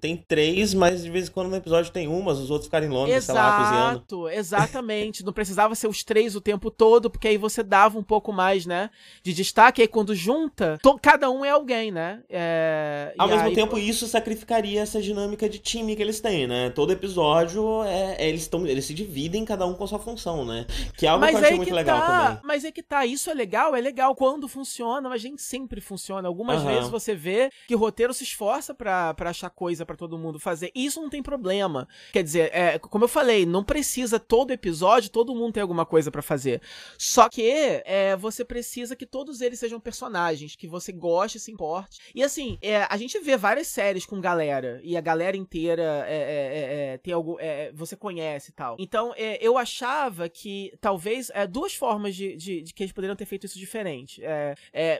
tem 0.00 0.16
três, 0.16 0.72
mas 0.72 1.02
de 1.02 1.10
vez 1.10 1.28
em 1.28 1.32
quando 1.32 1.50
no 1.50 1.56
episódio 1.56 1.92
tem 1.92 2.08
umas, 2.08 2.38
os 2.38 2.50
outros 2.50 2.66
ficarem 2.66 2.88
longe, 2.88 3.20
sei 3.20 3.34
lá, 3.34 3.58
cozinhando. 3.58 3.98
Exato, 3.98 4.28
exatamente. 4.28 5.24
Não 5.24 5.32
precisava 5.32 5.74
ser 5.74 5.88
os 5.88 6.02
três 6.02 6.36
o 6.36 6.40
tempo 6.40 6.70
todo, 6.70 7.10
porque 7.10 7.28
aí 7.28 7.36
você 7.36 7.62
dava 7.62 7.98
um 7.98 8.02
pouco 8.02 8.32
mais, 8.32 8.64
né? 8.64 8.90
De 9.22 9.32
destaque. 9.32 9.82
Aí 9.82 9.88
quando 9.88 10.14
junta, 10.14 10.78
to, 10.82 10.98
cada 11.00 11.30
um 11.30 11.44
é 11.44 11.50
alguém, 11.50 11.90
né? 11.90 12.22
É, 12.30 13.12
Ao 13.18 13.28
mesmo 13.28 13.48
aí, 13.48 13.54
tempo, 13.54 13.78
isso 13.78 14.06
sacrificaria 14.06 14.80
essa 14.80 15.00
dinâmica 15.00 15.48
de 15.48 15.58
time 15.58 15.96
que 15.96 16.02
eles 16.02 16.20
têm, 16.20 16.46
né? 16.46 16.70
Todo 16.70 16.92
episódio 16.92 17.82
é, 17.84 18.16
é 18.18 18.28
eles, 18.28 18.42
estão 18.42 18.66
eles 18.66 18.84
se 18.84 18.94
dividem, 18.94 19.44
cada 19.44 19.66
um 19.66 19.74
com 19.74 19.86
sua 19.86 19.98
função, 19.98 20.44
né? 20.44 20.66
Que 20.96 21.06
é 21.06 21.08
algo 21.08 21.20
mas 21.20 21.30
que 21.30 21.36
eu 21.36 21.44
achei 21.44 21.56
muito 21.56 21.74
legal 21.74 22.00
tá, 22.00 22.06
também. 22.06 22.40
Mas 22.44 22.64
é 22.64 22.72
que 22.72 22.82
tá, 22.82 23.04
isso 23.04 23.30
é 23.30 23.34
legal, 23.34 23.74
é 23.74 23.80
legal 23.80 24.14
quando 24.14 24.48
funciona, 24.48 25.08
mas 25.08 25.20
a 25.20 25.28
gente 25.28 25.42
sempre 25.42 25.80
funciona. 25.80 26.28
Algumas 26.28 26.62
uhum. 26.62 26.68
vezes 26.68 26.90
você 26.90 27.14
vê 27.14 27.50
que 27.66 27.74
o 27.74 27.78
roteiro 27.78 28.14
se 28.14 28.24
esforça 28.24 28.74
para 28.74 29.14
achar 29.18 29.50
coisa 29.74 29.84
para 29.84 29.96
todo 29.96 30.16
mundo 30.16 30.38
fazer. 30.38 30.70
Isso 30.74 31.00
não 31.00 31.10
tem 31.10 31.22
problema. 31.22 31.88
Quer 32.12 32.22
dizer, 32.22 32.50
é, 32.54 32.78
como 32.78 33.04
eu 33.04 33.08
falei, 33.08 33.44
não 33.44 33.64
precisa 33.64 34.20
todo 34.20 34.52
episódio, 34.52 35.10
todo 35.10 35.34
mundo 35.34 35.54
tem 35.54 35.60
alguma 35.60 35.84
coisa 35.84 36.10
para 36.10 36.22
fazer. 36.22 36.60
Só 36.96 37.28
que 37.28 37.42
é, 37.84 38.16
você 38.16 38.44
precisa 38.44 38.94
que 38.94 39.04
todos 39.04 39.40
eles 39.40 39.58
sejam 39.58 39.80
personagens, 39.80 40.54
que 40.56 40.68
você 40.68 40.92
goste, 40.92 41.40
se 41.40 41.50
importe. 41.50 42.00
E 42.14 42.22
assim, 42.22 42.56
é, 42.62 42.86
a 42.88 42.96
gente 42.96 43.18
vê 43.18 43.36
várias 43.36 43.66
séries 43.66 44.06
com 44.06 44.20
galera, 44.20 44.80
e 44.84 44.96
a 44.96 45.00
galera 45.00 45.36
inteira 45.36 46.04
é, 46.06 46.14
é, 46.14 46.92
é, 46.92 46.94
é 46.94 46.98
tem 46.98 47.12
algo, 47.12 47.38
você 47.74 47.96
conhece 47.96 48.50
e 48.50 48.54
tal. 48.54 48.76
Então, 48.78 49.12
eu 49.40 49.58
achava 49.58 50.28
que 50.28 50.72
talvez 50.80 51.30
duas 51.50 51.74
formas 51.74 52.14
de, 52.14 52.36
de, 52.36 52.62
de, 52.62 52.72
que 52.72 52.82
eles 52.82 52.92
poderiam 52.92 53.16
ter 53.16 53.26
feito 53.26 53.46
isso 53.46 53.58
diferente. 53.58 54.22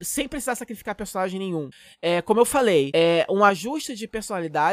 sem 0.03 0.27
precisar 0.27 0.55
sacrificar 0.55 0.95
personagem 0.95 1.39
nenhum. 1.39 1.71
como 2.25 2.41
eu 2.41 2.45
falei, 2.45 2.91
um 3.31 3.45
ajuste 3.45 3.95
de 3.95 4.09
personalidade, 4.09 4.64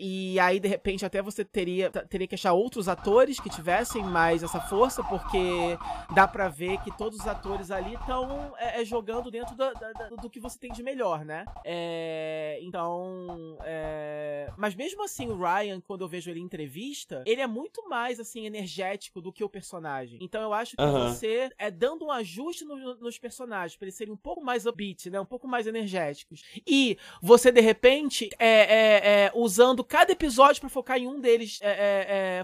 e 0.00 0.38
aí, 0.40 0.58
de 0.60 0.68
repente, 0.68 1.04
até 1.04 1.22
você 1.22 1.44
teria, 1.44 1.90
teria 1.90 2.26
que 2.26 2.34
achar 2.34 2.52
outros 2.52 2.88
atores 2.88 3.40
que 3.40 3.48
tivessem 3.48 4.02
mais 4.02 4.42
essa 4.42 4.60
força, 4.60 5.02
porque 5.04 5.78
dá 6.14 6.26
para 6.26 6.48
ver 6.48 6.78
que 6.78 6.96
todos 6.96 7.20
os 7.20 7.26
atores 7.26 7.70
ali 7.70 7.94
estão 7.94 8.54
é, 8.58 8.80
é, 8.80 8.84
jogando 8.84 9.30
dentro 9.30 9.54
do, 9.54 9.64
do, 10.08 10.16
do, 10.22 10.30
que 10.30 10.40
você 10.40 10.58
tem 10.58 10.72
de 10.72 10.82
melhor, 10.82 11.24
né? 11.24 11.44
É, 11.64 12.58
então. 12.62 13.56
É... 13.64 14.50
Mas 14.56 14.74
mesmo 14.74 15.04
assim, 15.04 15.28
o 15.28 15.36
Ryan, 15.36 15.80
quando 15.80 16.02
eu 16.02 16.08
vejo 16.08 16.30
ele 16.30 16.40
em 16.40 16.44
entrevista, 16.44 17.22
ele 17.26 17.40
é 17.40 17.46
muito 17.46 17.88
mais 17.88 18.18
assim 18.20 18.46
energético 18.46 19.20
do 19.20 19.32
que 19.32 19.44
o 19.44 19.48
personagem. 19.48 20.18
Então 20.22 20.42
eu 20.42 20.52
acho 20.52 20.76
que 20.76 20.82
uhum. 20.82 21.08
você 21.08 21.50
é 21.58 21.70
dando 21.70 22.06
um 22.06 22.10
ajuste 22.10 22.64
no, 22.64 22.96
nos 22.96 23.18
personagens 23.18 23.76
para 23.76 23.86
eles 23.86 23.94
serem 23.94 24.12
um 24.12 24.16
pouco 24.16 24.42
mais 24.42 24.66
upbeat, 24.66 25.10
né? 25.10 25.20
Um 25.20 25.26
pouco 25.26 25.46
mais 25.46 25.66
energéticos. 25.66 26.42
E 26.66 26.98
você, 27.20 27.50
de 27.52 27.60
repente, 27.60 28.28
é, 28.38 28.48
é, 28.48 28.87
é 28.88 29.32
usando 29.34 29.84
cada 29.84 30.12
episódio 30.12 30.60
para 30.60 30.70
focar 30.70 30.98
em 30.98 31.06
um 31.06 31.20
deles, 31.20 31.60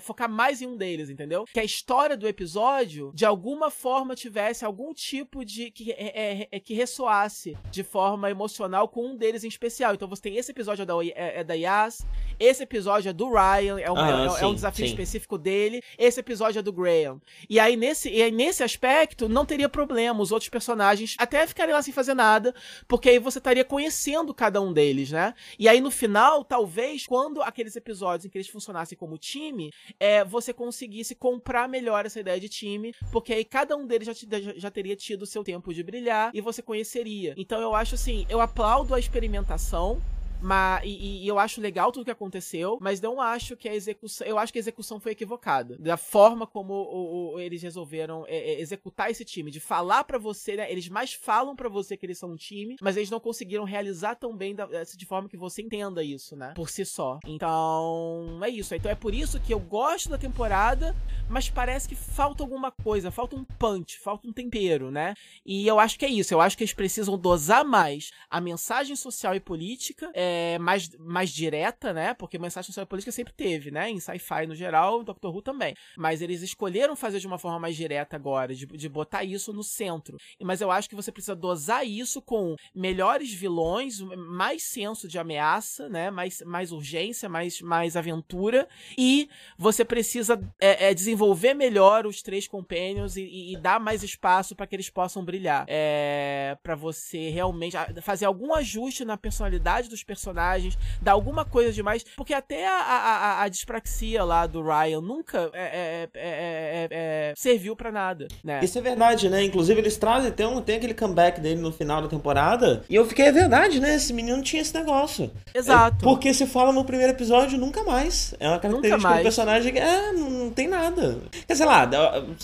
focar 0.03 0.29
mais 0.29 0.61
em 0.61 0.67
um 0.67 0.77
deles 0.77 1.05
entendeu? 1.15 1.45
Que 1.53 1.61
a 1.61 1.65
história 1.65 2.17
do 2.17 2.29
episódio, 2.29 3.11
de 3.15 3.25
alguma 3.25 3.71
forma, 3.71 4.15
tivesse 4.15 4.65
algum 4.65 4.93
tipo 4.93 5.45
de. 5.45 5.71
que, 5.71 5.93
é, 5.93 6.43
é, 6.43 6.49
é, 6.51 6.61
que 6.61 6.75
ressoasse 6.75 7.57
de 7.71 7.83
forma 7.83 8.31
emocional 8.31 8.89
com 8.89 9.07
um 9.07 9.17
deles 9.17 9.45
em 9.45 9.49
especial. 9.49 9.95
Então 9.95 10.09
você 10.09 10.23
tem 10.23 10.37
esse 10.37 10.51
episódio 10.51 10.83
é 10.83 10.87
da, 10.87 10.95
é, 11.05 11.41
é 11.41 11.45
da 11.45 11.55
Yas, 11.55 12.07
esse 12.39 12.63
episódio 12.63 13.09
é 13.09 13.13
do 13.13 13.31
Ryan, 13.31 13.79
é 13.81 13.91
um, 13.91 13.97
ah, 13.97 14.27
é, 14.27 14.39
sim, 14.39 14.45
um 14.45 14.55
desafio 14.55 14.87
sim. 14.87 14.93
específico 14.93 15.39
dele, 15.39 15.83
esse 15.97 16.21
episódio 16.21 16.59
é 16.59 16.63
do 16.63 16.73
Graham. 16.73 17.21
E 17.49 17.59
aí, 17.61 17.77
nesse, 17.77 18.11
e 18.11 18.23
aí, 18.23 18.31
nesse 18.31 18.63
aspecto, 18.63 19.29
não 19.29 19.47
teria 19.47 19.69
problema 19.69 20.21
os 20.21 20.33
outros 20.33 20.49
personagens 20.49 21.15
até 21.19 21.47
ficarem 21.47 21.75
lá 21.75 21.83
sem 21.83 21.93
fazer 21.93 22.15
nada, 22.15 22.55
porque 22.89 23.09
aí 23.09 23.19
você 23.19 23.39
estaria 23.39 23.65
conhecendo 23.65 24.35
cada 24.35 24.61
um 24.61 24.73
deles, 24.73 25.11
né? 25.11 25.35
E 25.59 25.69
aí, 25.69 25.81
no 25.81 25.91
final, 25.91 26.34
talvez, 26.43 27.07
quando 27.07 27.43
aqueles 27.43 27.77
episódios 27.77 28.25
em 28.25 28.29
que 28.29 28.39
eles 28.39 28.49
funcionassem 28.49 28.97
como 28.97 29.19
time, 29.19 29.71
é, 30.01 30.25
você 30.25 30.53
conseguisse 30.53 31.15
comprar 31.15 31.69
melhor 31.69 32.07
essa 32.07 32.19
ideia 32.19 32.41
de 32.41 32.49
time, 32.49 32.95
porque 33.13 33.33
aí 33.35 33.45
cada 33.45 33.77
um 33.77 33.87
deles 33.87 34.09
já, 34.09 34.15
já 34.57 34.71
teria 34.71 34.97
tido 34.97 35.23
o 35.23 35.27
seu 35.27 35.45
tempo 35.45 35.73
de 35.73 35.83
brilhar 35.83 36.31
e 36.35 36.41
você 36.41 36.63
conheceria. 36.63 37.35
Então 37.37 37.61
eu 37.61 37.75
acho 37.75 37.95
assim, 37.95 38.27
eu 38.29 38.41
aplaudo 38.41 38.95
a 38.95 38.99
experimentação, 38.99 40.01
Mas, 40.45 40.83
e, 40.85 41.25
e, 41.25 41.27
eu 41.27 41.39
acho 41.39 41.59
legal 41.59 41.91
tudo 41.91 42.05
que 42.05 42.11
aconteceu, 42.11 42.77
mas 42.79 43.01
não 43.01 43.19
acho 43.19 43.57
que 43.57 43.67
a 43.67 43.75
execução. 43.75 44.27
Eu 44.27 44.39
acho 44.39 44.53
que 44.53 44.59
a 44.59 44.61
execução 44.61 45.01
foi 45.01 45.13
equivocada. 45.13 45.79
Da 45.79 45.97
forma 45.97 46.47
como 46.47 46.75
o, 46.75 47.33
o, 47.33 47.41
eles 47.41 47.63
resolveram 47.63 48.27
é, 48.29 48.37
é, 48.37 48.61
executar 48.61 49.11
esse 49.11 49.25
time. 49.25 49.51
De 49.51 49.59
falar 49.59 50.05
para 50.05 50.19
você, 50.19 50.57
né? 50.57 50.71
Eles 50.71 50.87
mais 50.89 51.15
falam 51.15 51.57
para 51.57 51.69
você 51.71 51.97
que 51.97 52.05
eles 52.05 52.19
são 52.19 52.33
um 52.33 52.37
time, 52.37 52.77
mas 52.83 52.95
eles 52.99 53.09
não 53.09 53.19
conseguiram 53.19 53.65
realizar 53.65 54.17
tão 54.17 54.37
bem 54.37 54.55
da, 54.55 54.67
de 54.67 55.07
forma 55.07 55.31
que 55.31 55.37
você 55.37 55.63
entenda 55.63 56.05
isso, 56.05 56.37
né? 56.37 56.53
Por 56.55 56.69
si 56.69 56.85
só. 56.85 57.19
Então, 57.27 58.39
é 58.43 58.51
isso. 58.51 58.75
Então 58.75 58.91
é 58.91 58.95
por 58.95 59.15
isso 59.15 59.41
que 59.41 59.55
eu 59.55 59.61
gosto 59.61 60.11
da 60.11 60.19
temporada, 60.19 60.95
mas 61.27 61.49
parece 61.49 61.89
que 61.89 61.95
falta 61.95 62.43
alguma 62.43 62.71
coisa, 62.71 63.11
falta 63.11 63.35
um 63.35 63.45
punch, 63.45 63.99
falta 63.99 64.29
um 64.29 64.33
tempero, 64.33 64.91
né? 64.91 65.15
E 65.47 65.67
eu 65.67 65.79
acho 65.79 65.99
que 65.99 66.05
é 66.05 66.11
isso. 66.11 66.35
Eu 66.35 66.43
acho 66.43 66.55
que 66.55 66.65
eles 66.65 66.75
precisam 66.75 67.17
dosar 67.17 67.65
mais 67.65 68.11
a 68.29 68.43
mensagem 68.43 68.95
social 68.95 69.35
e 69.35 69.41
política. 69.41 70.11
É, 70.13 70.34
é, 70.35 70.59
mais, 70.59 70.91
mais 70.99 71.31
direta, 71.31 71.93
né? 71.93 72.13
Porque 72.15 72.39
mensagem 72.39 72.67
social 72.67 72.85
e 72.85 72.89
política 72.89 73.13
sempre 73.13 73.33
teve, 73.33 73.71
né? 73.71 73.89
Em 73.89 74.01
sci-fi 74.01 74.47
no 74.47 74.55
geral, 74.55 75.01
em 75.01 75.05
Doctor 75.05 75.35
Who 75.35 75.43
também. 75.43 75.75
Mas 75.97 76.21
eles 76.21 76.43
escolheram 76.43 76.97
fazer 76.97 77.21
de 77.21 77.27
uma 77.27 77.39
forma 77.39 77.59
mais 77.59 77.77
direta 77.77 78.17
agora, 78.17 78.55
de, 78.55 78.67
de 78.67 78.89
botar 78.89 79.23
isso 79.23 79.53
no 79.53 79.63
centro. 79.63 80.17
Mas 80.43 80.61
eu 80.61 80.71
acho 80.71 80.89
que 80.89 80.97
você 80.97 81.13
precisa 81.13 81.37
dosar 81.37 81.87
isso 81.87 82.21
com 82.21 82.57
melhores 82.75 83.33
vilões, 83.33 84.01
mais 84.01 84.63
senso 84.65 85.07
de 85.07 85.19
ameaça, 85.19 85.89
né? 85.89 86.11
Mais, 86.11 86.43
mais 86.43 86.73
urgência, 86.73 87.29
mais, 87.29 87.61
mais 87.61 87.97
aventura. 87.97 88.69
E 88.99 89.29
você 89.57 89.85
precisa 89.85 90.41
é, 90.61 90.91
é, 90.91 90.95
desenvolver 90.95 91.55
melhor 91.55 92.07
os 92.07 92.23
três 92.23 92.49
companions 92.49 93.17
e, 93.17 93.23
e, 93.23 93.53
e 93.53 93.57
dar 93.57 93.79
mais 93.79 94.03
espaço 94.03 94.57
para 94.57 94.67
que 94.67 94.75
eles 94.75 94.91
possam 94.91 95.25
brilhar. 95.25 95.65
É, 95.69 96.57
para 96.63 96.75
você 96.75 97.31
realmente 97.31 97.77
fazer 98.03 98.25
algum 98.25 98.53
ajuste 98.55 99.05
na 99.05 99.17
personalidade 99.17 99.89
dos 99.89 100.03
personagens 100.03 100.24
personagens, 100.25 100.79
dá 101.03 101.13
alguma 101.13 101.45
coisa 101.45 101.73
demais, 101.73 102.05
porque 102.17 102.33
até 102.33 102.67
a, 102.67 102.73
a, 102.73 103.43
a 103.43 103.49
dispraxia 103.49 104.25
lá 104.25 104.47
do 104.47 104.63
Ryan 104.63 105.01
nunca 105.01 105.51
é, 105.53 105.61
é, 105.63 106.09
é, 106.15 106.89
é 106.91 107.35
serviu 107.37 107.77
para 107.77 107.93
nada, 107.93 108.29
né? 108.43 108.61
Isso 108.63 108.79
é 108.79 108.81
verdade, 108.81 109.29
né? 109.29 109.45
Inclusive 109.45 109.81
eles 109.81 109.97
trazem, 109.97 110.31
tem, 110.33 110.47
um, 110.47 110.61
tem 110.63 110.77
aquele 110.77 110.95
comeback 110.95 111.41
dele 111.41 111.61
no 111.61 111.73
final 111.73 112.01
da 112.01 112.09
temporada, 112.09 112.83
e 112.89 112.95
eu 112.95 113.05
fiquei, 113.07 113.27
é 113.27 113.33
verdade, 113.33 113.81
né? 113.81 113.95
Esse 113.97 114.13
menino 114.13 114.43
tinha 114.43 114.63
esse 114.63 114.75
negócio. 114.75 115.31
Exato. 115.55 116.03
porque 116.03 116.33
se 116.33 116.47
fala 116.47 116.73
no 116.73 116.85
primeiro 116.85 117.13
episódio, 117.13 117.59
nunca 117.59 117.83
mais. 117.85 118.35
É 118.41 118.49
uma 118.49 118.59
característica 118.59 119.15
do 119.17 119.23
personagem 119.23 119.73
que 119.73 119.79
é, 119.79 120.13
não, 120.13 120.51
tem 120.51 120.69
nada. 120.69 121.19
Quer 121.47 121.55
sei 121.55 121.67
lá, 121.67 121.85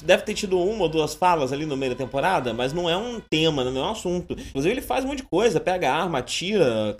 deve 0.02 0.22
ter 0.22 0.34
tido 0.34 0.58
uma 0.60 0.82
ou 0.82 0.88
duas 0.88 1.14
falas 1.14 1.52
ali 1.52 1.64
no 1.64 1.76
meio 1.76 1.92
da 1.92 1.98
temporada, 1.98 2.52
mas 2.52 2.72
não 2.72 2.88
é 2.88 2.96
um 2.96 3.20
tema, 3.20 3.64
não 3.64 3.80
é 3.80 3.84
um 3.86 3.90
assunto. 3.90 4.32
Inclusive 4.32 4.74
ele 4.74 4.82
faz 4.82 5.04
um 5.04 5.08
monte 5.08 5.18
de 5.18 5.24
coisa, 5.24 5.60
pega 5.60 5.92
arma, 5.92 6.18
atira, 6.18 6.96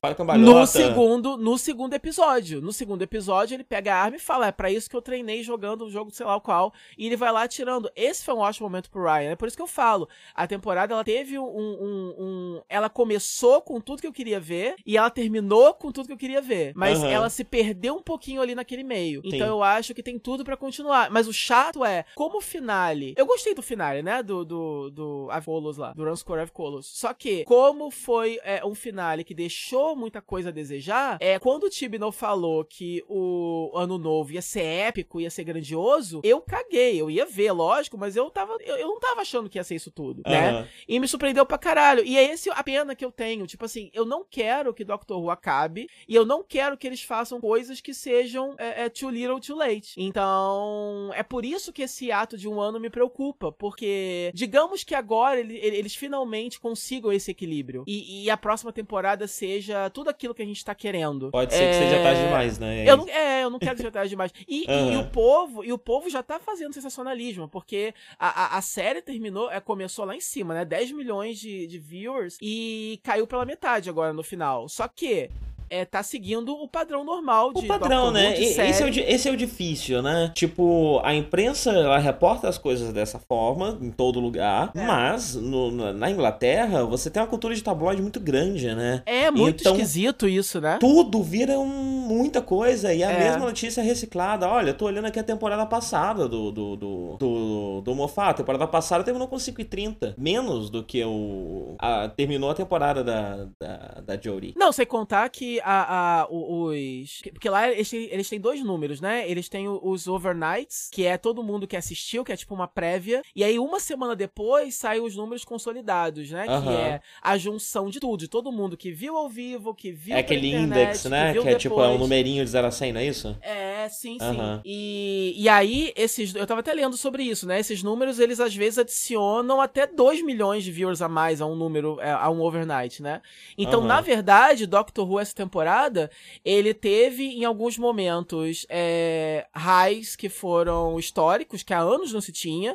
faz 0.00 0.16
cambalhota. 0.16 0.60
No 0.60 0.66
segundo, 0.66 1.36
no 1.36 1.58
segundo 1.58 1.94
episódio. 1.94 2.60
No 2.60 2.72
segundo 2.72 3.02
episódio, 3.02 3.54
ele 3.54 3.64
pega 3.64 3.94
a 3.94 4.02
arma 4.02 4.16
e 4.16 4.20
fala: 4.20 4.46
é 4.46 4.52
pra 4.52 4.70
isso 4.70 4.88
que 4.88 4.96
eu 4.96 5.02
treinei 5.02 5.42
jogando 5.42 5.84
um 5.84 5.90
jogo, 5.90 6.10
sei 6.10 6.26
lá 6.26 6.36
o 6.36 6.40
qual. 6.40 6.72
E 6.96 7.06
ele 7.06 7.16
vai 7.16 7.32
lá 7.32 7.42
atirando. 7.42 7.90
Esse 7.94 8.24
foi 8.24 8.34
um 8.34 8.38
ótimo 8.38 8.66
momento 8.66 8.90
pro 8.90 9.02
Ryan. 9.02 9.30
É 9.30 9.36
por 9.36 9.48
isso 9.48 9.56
que 9.56 9.62
eu 9.62 9.66
falo. 9.66 10.08
A 10.34 10.46
temporada 10.46 10.94
ela 10.94 11.04
teve 11.04 11.38
um, 11.38 11.44
um, 11.44 12.14
um. 12.18 12.62
ela 12.68 12.88
começou 12.88 13.60
com 13.62 13.80
tudo 13.80 14.00
que 14.00 14.06
eu 14.06 14.12
queria 14.12 14.40
ver. 14.40 14.76
E 14.86 14.96
ela 14.96 15.10
terminou 15.10 15.74
com 15.74 15.90
tudo 15.90 16.06
que 16.06 16.12
eu 16.12 16.18
queria 16.18 16.40
ver. 16.40 16.72
Mas 16.74 16.98
uhum. 17.00 17.06
ela 17.06 17.30
se 17.30 17.44
perdeu 17.44 17.96
um 17.96 18.02
pouquinho 18.02 18.42
ali 18.42 18.54
naquele 18.54 18.82
meio. 18.82 19.22
Sim. 19.22 19.34
Então 19.34 19.46
eu 19.46 19.62
acho 19.62 19.94
que 19.94 20.02
tem 20.02 20.18
tudo 20.18 20.44
para 20.44 20.56
continuar. 20.56 21.10
Mas 21.10 21.26
o 21.26 21.32
chato 21.32 21.84
é, 21.84 22.04
como 22.14 22.38
o 22.38 22.40
finale. 22.40 23.14
Eu 23.16 23.26
gostei 23.26 23.54
do 23.54 23.62
finale, 23.62 24.02
né? 24.02 24.22
Do. 24.22 24.44
Do. 24.44 24.90
Do 24.90 25.28
Avolos 25.30 25.76
lá. 25.76 25.92
Do 25.92 26.04
Runscore 26.04 26.42
of 26.42 26.52
Colos. 26.52 26.86
Só 26.86 27.12
que, 27.14 27.44
como 27.44 27.90
foi 27.90 28.38
é, 28.42 28.64
um 28.64 28.74
finale 28.74 29.24
que 29.24 29.34
deixou 29.34 29.61
deixou 29.62 29.94
muita 29.94 30.20
coisa 30.20 30.48
a 30.48 30.52
desejar, 30.52 31.18
é 31.20 31.38
quando 31.38 31.64
o 31.64 31.70
Tibino 31.70 32.10
falou 32.10 32.64
que 32.64 33.02
o 33.08 33.70
Ano 33.74 33.96
Novo 33.96 34.32
ia 34.32 34.42
ser 34.42 34.64
épico, 34.64 35.20
ia 35.20 35.30
ser 35.30 35.44
grandioso, 35.44 36.20
eu 36.24 36.40
caguei. 36.40 37.00
Eu 37.00 37.08
ia 37.08 37.24
ver, 37.24 37.52
lógico, 37.52 37.96
mas 37.96 38.16
eu 38.16 38.28
tava. 38.28 38.56
Eu, 38.60 38.76
eu 38.76 38.88
não 38.88 38.98
tava 38.98 39.20
achando 39.20 39.48
que 39.48 39.58
ia 39.58 39.64
ser 39.64 39.76
isso 39.76 39.90
tudo, 39.90 40.22
uhum. 40.26 40.32
né? 40.32 40.68
E 40.88 40.98
me 40.98 41.06
surpreendeu 41.06 41.46
pra 41.46 41.58
caralho. 41.58 42.04
E 42.04 42.16
é 42.16 42.32
esse 42.32 42.50
a 42.50 42.62
pena 42.62 42.96
que 42.96 43.04
eu 43.04 43.12
tenho. 43.12 43.46
Tipo 43.46 43.64
assim, 43.64 43.90
eu 43.94 44.04
não 44.04 44.24
quero 44.28 44.74
que 44.74 44.84
Doctor 44.84 45.20
Who 45.20 45.30
acabe 45.30 45.88
e 46.08 46.14
eu 46.14 46.26
não 46.26 46.42
quero 46.42 46.76
que 46.76 46.86
eles 46.86 47.02
façam 47.02 47.40
coisas 47.40 47.80
que 47.80 47.94
sejam 47.94 48.54
é, 48.58 48.84
é, 48.84 48.88
too 48.88 49.10
little, 49.10 49.40
too 49.40 49.56
late. 49.56 49.94
Então, 49.96 51.10
é 51.14 51.22
por 51.22 51.44
isso 51.44 51.72
que 51.72 51.82
esse 51.82 52.10
ato 52.10 52.36
de 52.36 52.48
um 52.48 52.60
ano 52.60 52.80
me 52.80 52.90
preocupa, 52.90 53.52
porque 53.52 54.30
digamos 54.34 54.82
que 54.82 54.94
agora 54.94 55.38
ele, 55.38 55.56
eles 55.56 55.94
finalmente 55.94 56.58
consigam 56.58 57.12
esse 57.12 57.30
equilíbrio 57.30 57.84
e, 57.86 58.24
e 58.24 58.30
a 58.30 58.36
próxima 58.36 58.72
temporada 58.72 59.26
seja 59.26 59.51
seja 59.52 59.90
tudo 59.90 60.10
aquilo 60.10 60.34
que 60.34 60.42
a 60.42 60.46
gente 60.46 60.64
tá 60.64 60.74
querendo. 60.74 61.30
Pode 61.30 61.52
ser 61.52 61.62
é... 61.62 61.70
que 61.70 61.74
seja 61.74 62.02
tarde 62.02 62.22
demais, 62.22 62.58
né? 62.58 62.88
Eu 62.88 62.96
não, 62.96 63.08
é, 63.08 63.44
eu 63.44 63.50
não 63.50 63.58
quero 63.58 63.72
que 63.72 63.78
seja 63.78 63.90
tarde 63.90 64.10
demais. 64.10 64.32
E, 64.48 64.66
uhum. 64.68 64.92
e, 64.92 64.96
o 64.96 65.06
povo, 65.10 65.64
e 65.64 65.72
o 65.72 65.78
povo 65.78 66.08
já 66.08 66.22
tá 66.22 66.38
fazendo 66.38 66.72
sensacionalismo, 66.72 67.48
porque 67.48 67.94
a, 68.18 68.44
a, 68.44 68.58
a, 68.58 68.62
série 68.62 69.02
terminou, 69.02 69.50
é, 69.50 69.60
começou 69.60 70.04
lá 70.04 70.16
em 70.16 70.20
cima, 70.20 70.54
né? 70.54 70.64
10 70.64 70.92
milhões 70.92 71.38
de, 71.38 71.66
de 71.66 71.78
viewers 71.78 72.38
e 72.40 73.00
caiu 73.02 73.26
pela 73.26 73.44
metade 73.44 73.90
agora 73.90 74.12
no 74.12 74.22
final. 74.22 74.68
Só 74.68 74.88
que 74.88 75.30
é, 75.72 75.86
tá 75.86 76.02
seguindo 76.02 76.52
o 76.52 76.68
padrão 76.68 77.02
normal 77.02 77.50
de 77.54 77.60
O 77.60 77.66
padrão, 77.66 78.10
né? 78.10 78.38
Esse 78.38 78.60
é, 78.60 78.84
o, 78.84 78.88
esse 78.88 79.26
é 79.26 79.32
o 79.32 79.36
difícil, 79.36 80.02
né? 80.02 80.30
Tipo, 80.34 81.00
a 81.02 81.14
imprensa, 81.14 81.70
ela 81.70 81.96
reporta 81.96 82.46
as 82.46 82.58
coisas 82.58 82.92
dessa 82.92 83.18
forma, 83.18 83.78
em 83.80 83.90
todo 83.90 84.20
lugar, 84.20 84.70
é. 84.74 84.84
mas 84.84 85.34
no, 85.34 85.70
na 85.94 86.10
Inglaterra, 86.10 86.84
você 86.84 87.08
tem 87.08 87.22
uma 87.22 87.28
cultura 87.28 87.54
de 87.54 87.62
tabloide 87.62 88.02
muito 88.02 88.20
grande, 88.20 88.74
né? 88.74 89.02
É 89.06 89.30
muito 89.30 89.62
então, 89.62 89.72
esquisito 89.72 90.28
isso, 90.28 90.60
né? 90.60 90.76
Tudo 90.78 91.22
vira 91.22 91.58
um, 91.58 91.66
muita 91.66 92.42
coisa, 92.42 92.92
e 92.92 93.02
a 93.02 93.10
é. 93.10 93.18
mesma 93.18 93.46
notícia 93.46 93.80
é 93.80 93.84
reciclada. 93.84 94.46
Olha, 94.46 94.74
tô 94.74 94.84
olhando 94.84 95.06
aqui 95.06 95.18
a 95.18 95.24
temporada 95.24 95.64
passada 95.64 96.28
do, 96.28 96.52
do, 96.52 96.76
do, 96.76 97.16
do, 97.16 97.80
do 97.80 97.94
Moffat. 97.94 98.32
A 98.32 98.34
temporada 98.34 98.66
passada 98.66 99.02
terminou 99.02 99.26
com 99.26 99.36
5,30. 99.36 100.14
Menos 100.18 100.68
do 100.68 100.84
que 100.84 101.02
o... 101.02 101.76
A, 101.78 102.08
terminou 102.08 102.50
a 102.50 102.54
temporada 102.54 103.02
da, 103.02 103.46
da, 103.58 104.02
da 104.04 104.20
Jodie. 104.20 104.52
Não, 104.54 104.70
sem 104.70 104.84
contar 104.84 105.30
que 105.30 105.61
a, 105.64 106.22
a, 106.22 106.28
os. 106.30 107.22
Porque 107.32 107.48
lá 107.48 107.70
eles 107.70 107.88
têm, 107.88 108.08
eles 108.10 108.28
têm 108.28 108.40
dois 108.40 108.62
números, 108.62 109.00
né? 109.00 109.28
Eles 109.28 109.48
têm 109.48 109.68
os 109.68 110.06
overnights, 110.06 110.88
que 110.90 111.04
é 111.06 111.16
todo 111.16 111.42
mundo 111.42 111.66
que 111.66 111.76
assistiu, 111.76 112.24
que 112.24 112.32
é 112.32 112.36
tipo 112.36 112.54
uma 112.54 112.68
prévia. 112.68 113.22
E 113.34 113.42
aí, 113.42 113.58
uma 113.58 113.80
semana 113.80 114.14
depois, 114.14 114.74
saem 114.74 115.00
os 115.00 115.16
números 115.16 115.44
consolidados, 115.44 116.30
né? 116.30 116.46
Uhum. 116.48 116.62
Que 116.62 116.68
é 116.68 117.00
a 117.22 117.38
junção 117.38 117.88
de 117.88 118.00
tudo, 118.00 118.20
de 118.20 118.28
todo 118.28 118.52
mundo 118.52 118.76
que 118.76 118.92
viu 118.92 119.16
ao 119.16 119.28
vivo, 119.28 119.74
que 119.74 119.92
viu. 119.92 120.14
É 120.14 120.20
aquele 120.20 120.48
internet, 120.48 120.66
index, 120.66 121.04
né? 121.06 121.32
Que, 121.32 121.40
que 121.40 121.48
é 121.48 121.54
tipo 121.54 121.80
é 121.80 121.88
um 121.88 121.98
numerinho 121.98 122.44
de 122.44 122.50
0 122.50 122.66
a 122.66 122.70
100, 122.70 122.92
não 122.92 123.00
é 123.00 123.06
isso? 123.06 123.36
É, 123.40 123.88
sim, 123.88 124.18
sim. 124.18 124.24
Uhum. 124.24 124.60
E, 124.64 125.34
e 125.36 125.48
aí, 125.48 125.92
esses. 125.96 126.34
Eu 126.34 126.46
tava 126.46 126.60
até 126.60 126.72
lendo 126.72 126.96
sobre 126.96 127.22
isso, 127.22 127.46
né? 127.46 127.58
Esses 127.58 127.82
números, 127.82 128.18
eles 128.18 128.40
às 128.40 128.54
vezes 128.54 128.78
adicionam 128.78 129.60
até 129.60 129.86
2 129.86 130.22
milhões 130.22 130.64
de 130.64 130.70
viewers 130.70 131.02
a 131.02 131.08
mais 131.08 131.40
a 131.40 131.46
um 131.46 131.56
número, 131.56 131.98
é, 132.00 132.10
a 132.10 132.28
um 132.30 132.40
overnight, 132.42 133.02
né? 133.02 133.22
Então, 133.56 133.80
uhum. 133.80 133.86
na 133.86 134.00
verdade, 134.00 134.66
Doctor 134.66 135.08
Who 135.08 135.20
essa 135.20 135.34
temporada 135.34 135.51
temporada, 135.52 136.10
ele 136.42 136.72
teve 136.72 137.24
em 137.24 137.44
alguns 137.44 137.76
momentos 137.76 138.64
é, 138.70 139.46
highs 139.54 140.16
que 140.16 140.30
foram 140.30 140.98
históricos, 140.98 141.62
que 141.62 141.74
há 141.74 141.78
anos 141.78 142.10
não 142.10 142.22
se 142.22 142.32
tinha, 142.32 142.74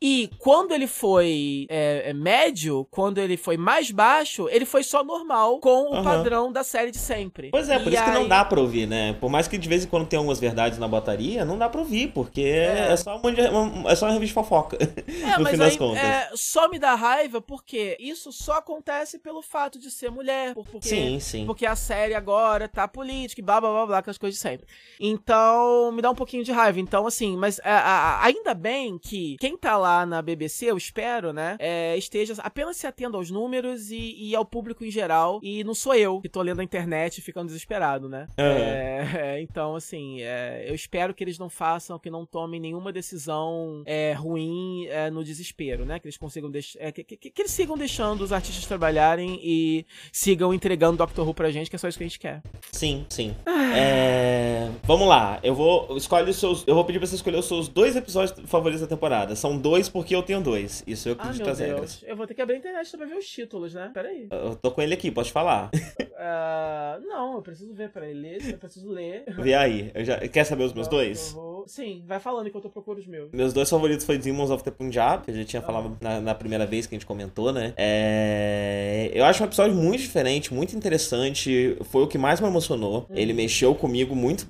e 0.00 0.30
quando 0.38 0.72
ele 0.72 0.86
foi 0.86 1.66
é, 1.68 2.04
é 2.06 2.12
médio, 2.14 2.86
quando 2.90 3.18
ele 3.18 3.36
foi 3.36 3.58
mais 3.58 3.90
baixo, 3.90 4.48
ele 4.48 4.64
foi 4.64 4.82
só 4.82 5.04
normal 5.04 5.60
com 5.60 5.90
o 5.90 5.96
uhum. 5.96 6.02
padrão 6.02 6.50
da 6.50 6.64
série 6.64 6.90
de 6.90 6.96
sempre. 6.96 7.50
Pois 7.50 7.68
é, 7.68 7.78
por 7.78 7.92
e 7.92 7.94
isso 7.94 8.02
aí... 8.02 8.12
que 8.12 8.18
não 8.18 8.26
dá 8.26 8.42
pra 8.42 8.58
ouvir, 8.58 8.86
né? 8.86 9.12
Por 9.20 9.28
mais 9.28 9.46
que 9.46 9.58
de 9.58 9.68
vez 9.68 9.84
em 9.84 9.88
quando 9.88 10.06
tenha 10.06 10.18
algumas 10.18 10.40
verdades 10.40 10.78
na 10.78 10.88
botaria, 10.88 11.44
não 11.44 11.58
dá 11.58 11.68
pra 11.68 11.80
ouvir, 11.80 12.08
porque 12.08 12.40
é, 12.40 12.92
é 12.92 12.96
só, 12.96 13.18
uma, 13.18 13.90
é 13.90 13.94
só 13.94 14.06
uma 14.06 14.12
revista 14.12 14.34
fofoca. 14.34 14.78
É, 15.24 15.38
no 15.38 15.46
fim 15.46 15.56
das 15.56 15.76
contas. 15.76 16.02
É, 16.02 16.30
só 16.34 16.68
me 16.68 16.78
dá 16.78 16.94
raiva 16.94 17.40
porque 17.40 17.96
isso 17.98 18.32
só 18.32 18.54
acontece 18.54 19.18
pelo 19.18 19.42
fato 19.42 19.78
de 19.78 19.90
ser 19.90 20.10
mulher. 20.10 20.54
Porque, 20.54 20.88
sim, 20.88 21.20
sim. 21.20 21.46
Porque 21.46 21.66
a 21.66 21.74
série 21.74 22.13
agora, 22.14 22.68
tá 22.68 22.86
política, 22.86 23.42
blá 23.42 23.60
blá 23.60 23.70
blá 23.70 23.86
blá, 23.86 23.98
aquelas 23.98 24.18
coisas 24.18 24.36
de 24.36 24.42
sempre. 24.42 24.66
Então, 24.98 25.92
me 25.92 26.02
dá 26.02 26.10
um 26.10 26.14
pouquinho 26.14 26.44
de 26.44 26.52
raiva. 26.52 26.80
Então, 26.80 27.06
assim, 27.06 27.36
mas 27.36 27.60
a, 27.64 27.70
a, 27.70 28.24
ainda 28.24 28.54
bem 28.54 28.98
que 28.98 29.36
quem 29.38 29.56
tá 29.56 29.76
lá 29.76 30.06
na 30.06 30.22
BBC, 30.22 30.66
eu 30.66 30.76
espero, 30.76 31.32
né, 31.32 31.56
é, 31.58 31.96
esteja 31.96 32.34
apenas 32.38 32.76
se 32.76 32.86
atendo 32.86 33.16
aos 33.16 33.30
números 33.30 33.90
e, 33.90 34.16
e, 34.18 34.36
ao 34.36 34.44
público 34.44 34.84
em 34.84 34.90
geral. 34.90 35.40
E 35.42 35.64
não 35.64 35.74
sou 35.74 35.94
eu 35.94 36.20
que 36.20 36.28
tô 36.28 36.42
lendo 36.42 36.60
a 36.60 36.64
internet 36.64 37.18
e 37.18 37.22
ficando 37.22 37.46
desesperado, 37.46 38.08
né? 38.08 38.26
É. 38.36 39.34
É, 39.34 39.40
então, 39.40 39.76
assim, 39.76 40.20
é, 40.22 40.64
eu 40.68 40.74
espero 40.74 41.14
que 41.14 41.22
eles 41.22 41.38
não 41.38 41.48
façam, 41.48 41.98
que 41.98 42.10
não 42.10 42.26
tomem 42.26 42.60
nenhuma 42.60 42.92
decisão 42.92 43.82
é, 43.86 44.12
ruim 44.12 44.86
é, 44.86 45.10
no 45.10 45.24
desespero, 45.24 45.84
né? 45.84 45.98
Que 45.98 46.06
eles 46.06 46.16
consigam 46.16 46.50
deixar. 46.50 46.92
Que, 46.92 47.04
que, 47.04 47.16
que, 47.16 47.42
eles 47.42 47.52
sigam 47.52 47.76
deixando 47.76 48.22
os 48.22 48.32
artistas 48.32 48.66
trabalharem 48.66 49.40
e 49.42 49.86
sigam 50.12 50.52
entregando 50.52 50.98
Doctor 50.98 51.26
Who 51.26 51.34
pra 51.34 51.50
gente, 51.50 51.70
que 51.70 51.76
é 51.76 51.78
só 51.78 51.88
que 51.98 52.04
a 52.04 52.06
gente 52.06 52.18
quer. 52.18 52.42
Sim, 52.72 53.06
sim. 53.08 53.34
É... 53.74 54.70
Vamos 54.84 55.08
lá, 55.08 55.38
eu 55.42 55.54
vou 55.54 55.96
escolher 55.96 56.28
os 56.28 56.36
seus. 56.36 56.64
Eu 56.66 56.74
vou 56.74 56.84
pedir 56.84 56.98
pra 56.98 57.06
você 57.06 57.14
escolher 57.14 57.38
os 57.38 57.46
seus 57.46 57.68
dois 57.68 57.96
episódios 57.96 58.38
favoritos 58.46 58.82
da 58.82 58.86
temporada. 58.86 59.34
São 59.36 59.56
dois 59.56 59.88
porque 59.88 60.14
eu 60.14 60.22
tenho 60.22 60.40
dois. 60.40 60.82
Isso 60.86 61.08
eu 61.08 61.14
acredito 61.14 61.48
ah, 61.48 61.52
as 61.52 61.58
regras. 61.58 62.04
Eu 62.06 62.16
vou 62.16 62.26
ter 62.26 62.34
que 62.34 62.42
abrir 62.42 62.56
a 62.56 62.58
internet 62.58 62.96
pra 62.96 63.06
ver 63.06 63.16
os 63.16 63.26
títulos, 63.26 63.74
né? 63.74 63.90
Peraí. 63.94 64.28
Eu 64.30 64.56
tô 64.56 64.70
com 64.70 64.82
ele 64.82 64.94
aqui, 64.94 65.10
pode 65.10 65.32
falar. 65.32 65.70
Uh, 65.74 67.00
não, 67.08 67.34
eu 67.36 67.42
preciso 67.42 67.72
ver 67.72 67.90
pra 67.90 68.08
ele 68.08 68.20
ler, 68.20 68.50
eu 68.52 68.58
preciso 68.58 68.88
ler. 68.88 69.24
Vê 69.38 69.54
aí. 69.54 69.90
Já... 70.04 70.18
Quer 70.28 70.44
saber 70.44 70.64
os 70.64 70.72
meus 70.72 70.88
dois? 70.88 71.32
Vou... 71.32 71.54
Sim, 71.66 72.02
vai 72.06 72.20
falando 72.20 72.46
enquanto 72.48 72.64
eu 72.64 72.70
procuro 72.70 73.00
os 73.00 73.06
meus. 73.06 73.30
Meus 73.32 73.52
dois 73.52 73.68
favoritos 73.68 74.04
foi 74.04 74.18
Demons 74.18 74.50
of 74.50 74.62
the 74.62 74.70
Punjab, 74.70 75.24
que 75.24 75.30
a 75.30 75.34
gente 75.34 75.48
tinha 75.48 75.62
falado 75.62 75.96
na, 76.00 76.20
na, 76.20 76.34
primeira 76.34 76.66
vez 76.66 76.86
que 76.86 76.94
a 76.94 76.98
gente 76.98 77.06
comentou, 77.06 77.52
né? 77.52 77.72
É... 77.76 79.10
Eu 79.14 79.24
acho 79.24 79.42
um 79.42 79.46
episódio 79.46 79.74
muito 79.74 80.00
diferente, 80.00 80.52
muito 80.52 80.76
interessante. 80.76 81.76
Foi 81.84 82.02
o 82.02 82.06
que 82.06 82.18
mais 82.18 82.40
me 82.40 82.46
emocionou. 82.46 83.06
Hum. 83.10 83.14
Ele 83.14 83.32
mexeu 83.32 83.74
comigo 83.74 84.14
muito 84.14 84.46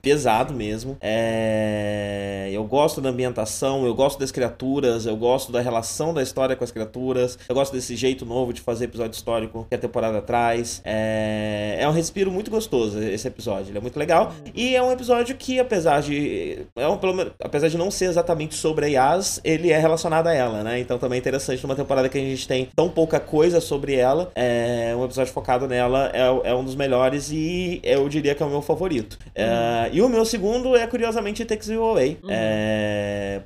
pesado 0.00 0.54
mesmo. 0.54 0.96
É... 1.00 2.05
Gosto 2.66 3.00
da 3.00 3.10
ambientação, 3.10 3.86
eu 3.86 3.94
gosto 3.94 4.18
das 4.18 4.30
criaturas, 4.30 5.06
eu 5.06 5.16
gosto 5.16 5.52
da 5.52 5.60
relação 5.60 6.12
da 6.12 6.22
história 6.22 6.56
com 6.56 6.64
as 6.64 6.70
criaturas, 6.70 7.38
eu 7.48 7.54
gosto 7.54 7.72
desse 7.72 7.96
jeito 7.96 8.26
novo 8.26 8.52
de 8.52 8.60
fazer 8.60 8.86
episódio 8.86 9.16
histórico 9.16 9.66
que 9.68 9.74
a 9.74 9.78
temporada 9.78 10.20
traz. 10.20 10.80
É, 10.84 11.76
é 11.80 11.88
um 11.88 11.92
respiro 11.92 12.30
muito 12.30 12.50
gostoso 12.50 13.00
esse 13.00 13.28
episódio, 13.28 13.70
ele 13.70 13.78
é 13.78 13.80
muito 13.80 13.98
legal. 13.98 14.32
E 14.54 14.74
é 14.74 14.82
um 14.82 14.90
episódio 14.90 15.36
que, 15.36 15.58
apesar 15.58 16.02
de. 16.02 16.66
É 16.76 16.88
um, 16.88 16.96
pelo, 16.96 17.32
apesar 17.40 17.68
de 17.68 17.78
não 17.78 17.90
ser 17.90 18.06
exatamente 18.06 18.54
sobre 18.54 18.86
a 18.86 18.88
Yas, 18.88 19.40
ele 19.44 19.70
é 19.70 19.78
relacionado 19.78 20.26
a 20.26 20.34
ela, 20.34 20.62
né? 20.62 20.80
Então 20.80 20.98
também 20.98 21.16
é 21.16 21.20
interessante 21.20 21.62
numa 21.62 21.76
temporada 21.76 22.08
que 22.08 22.18
a 22.18 22.20
gente 22.20 22.46
tem 22.46 22.68
tão 22.74 22.88
pouca 22.88 23.20
coisa 23.20 23.60
sobre 23.60 23.94
ela. 23.94 24.30
É, 24.34 24.94
um 24.96 25.04
episódio 25.04 25.32
focado 25.32 25.66
nela 25.66 26.10
é, 26.12 26.50
é 26.50 26.54
um 26.54 26.64
dos 26.64 26.74
melhores 26.74 27.30
e 27.30 27.80
eu 27.82 28.08
diria 28.08 28.34
que 28.34 28.42
é 28.42 28.46
o 28.46 28.50
meu 28.50 28.62
favorito. 28.62 29.18
É, 29.34 29.90
e 29.92 30.02
o 30.02 30.08
meu 30.08 30.24
segundo 30.24 30.74
é, 30.76 30.86
curiosamente, 30.86 31.44
Takes 31.44 31.68
You 31.68 31.82
Away. 31.82 32.18
Uhum. 32.22 32.30
É, 32.30 32.55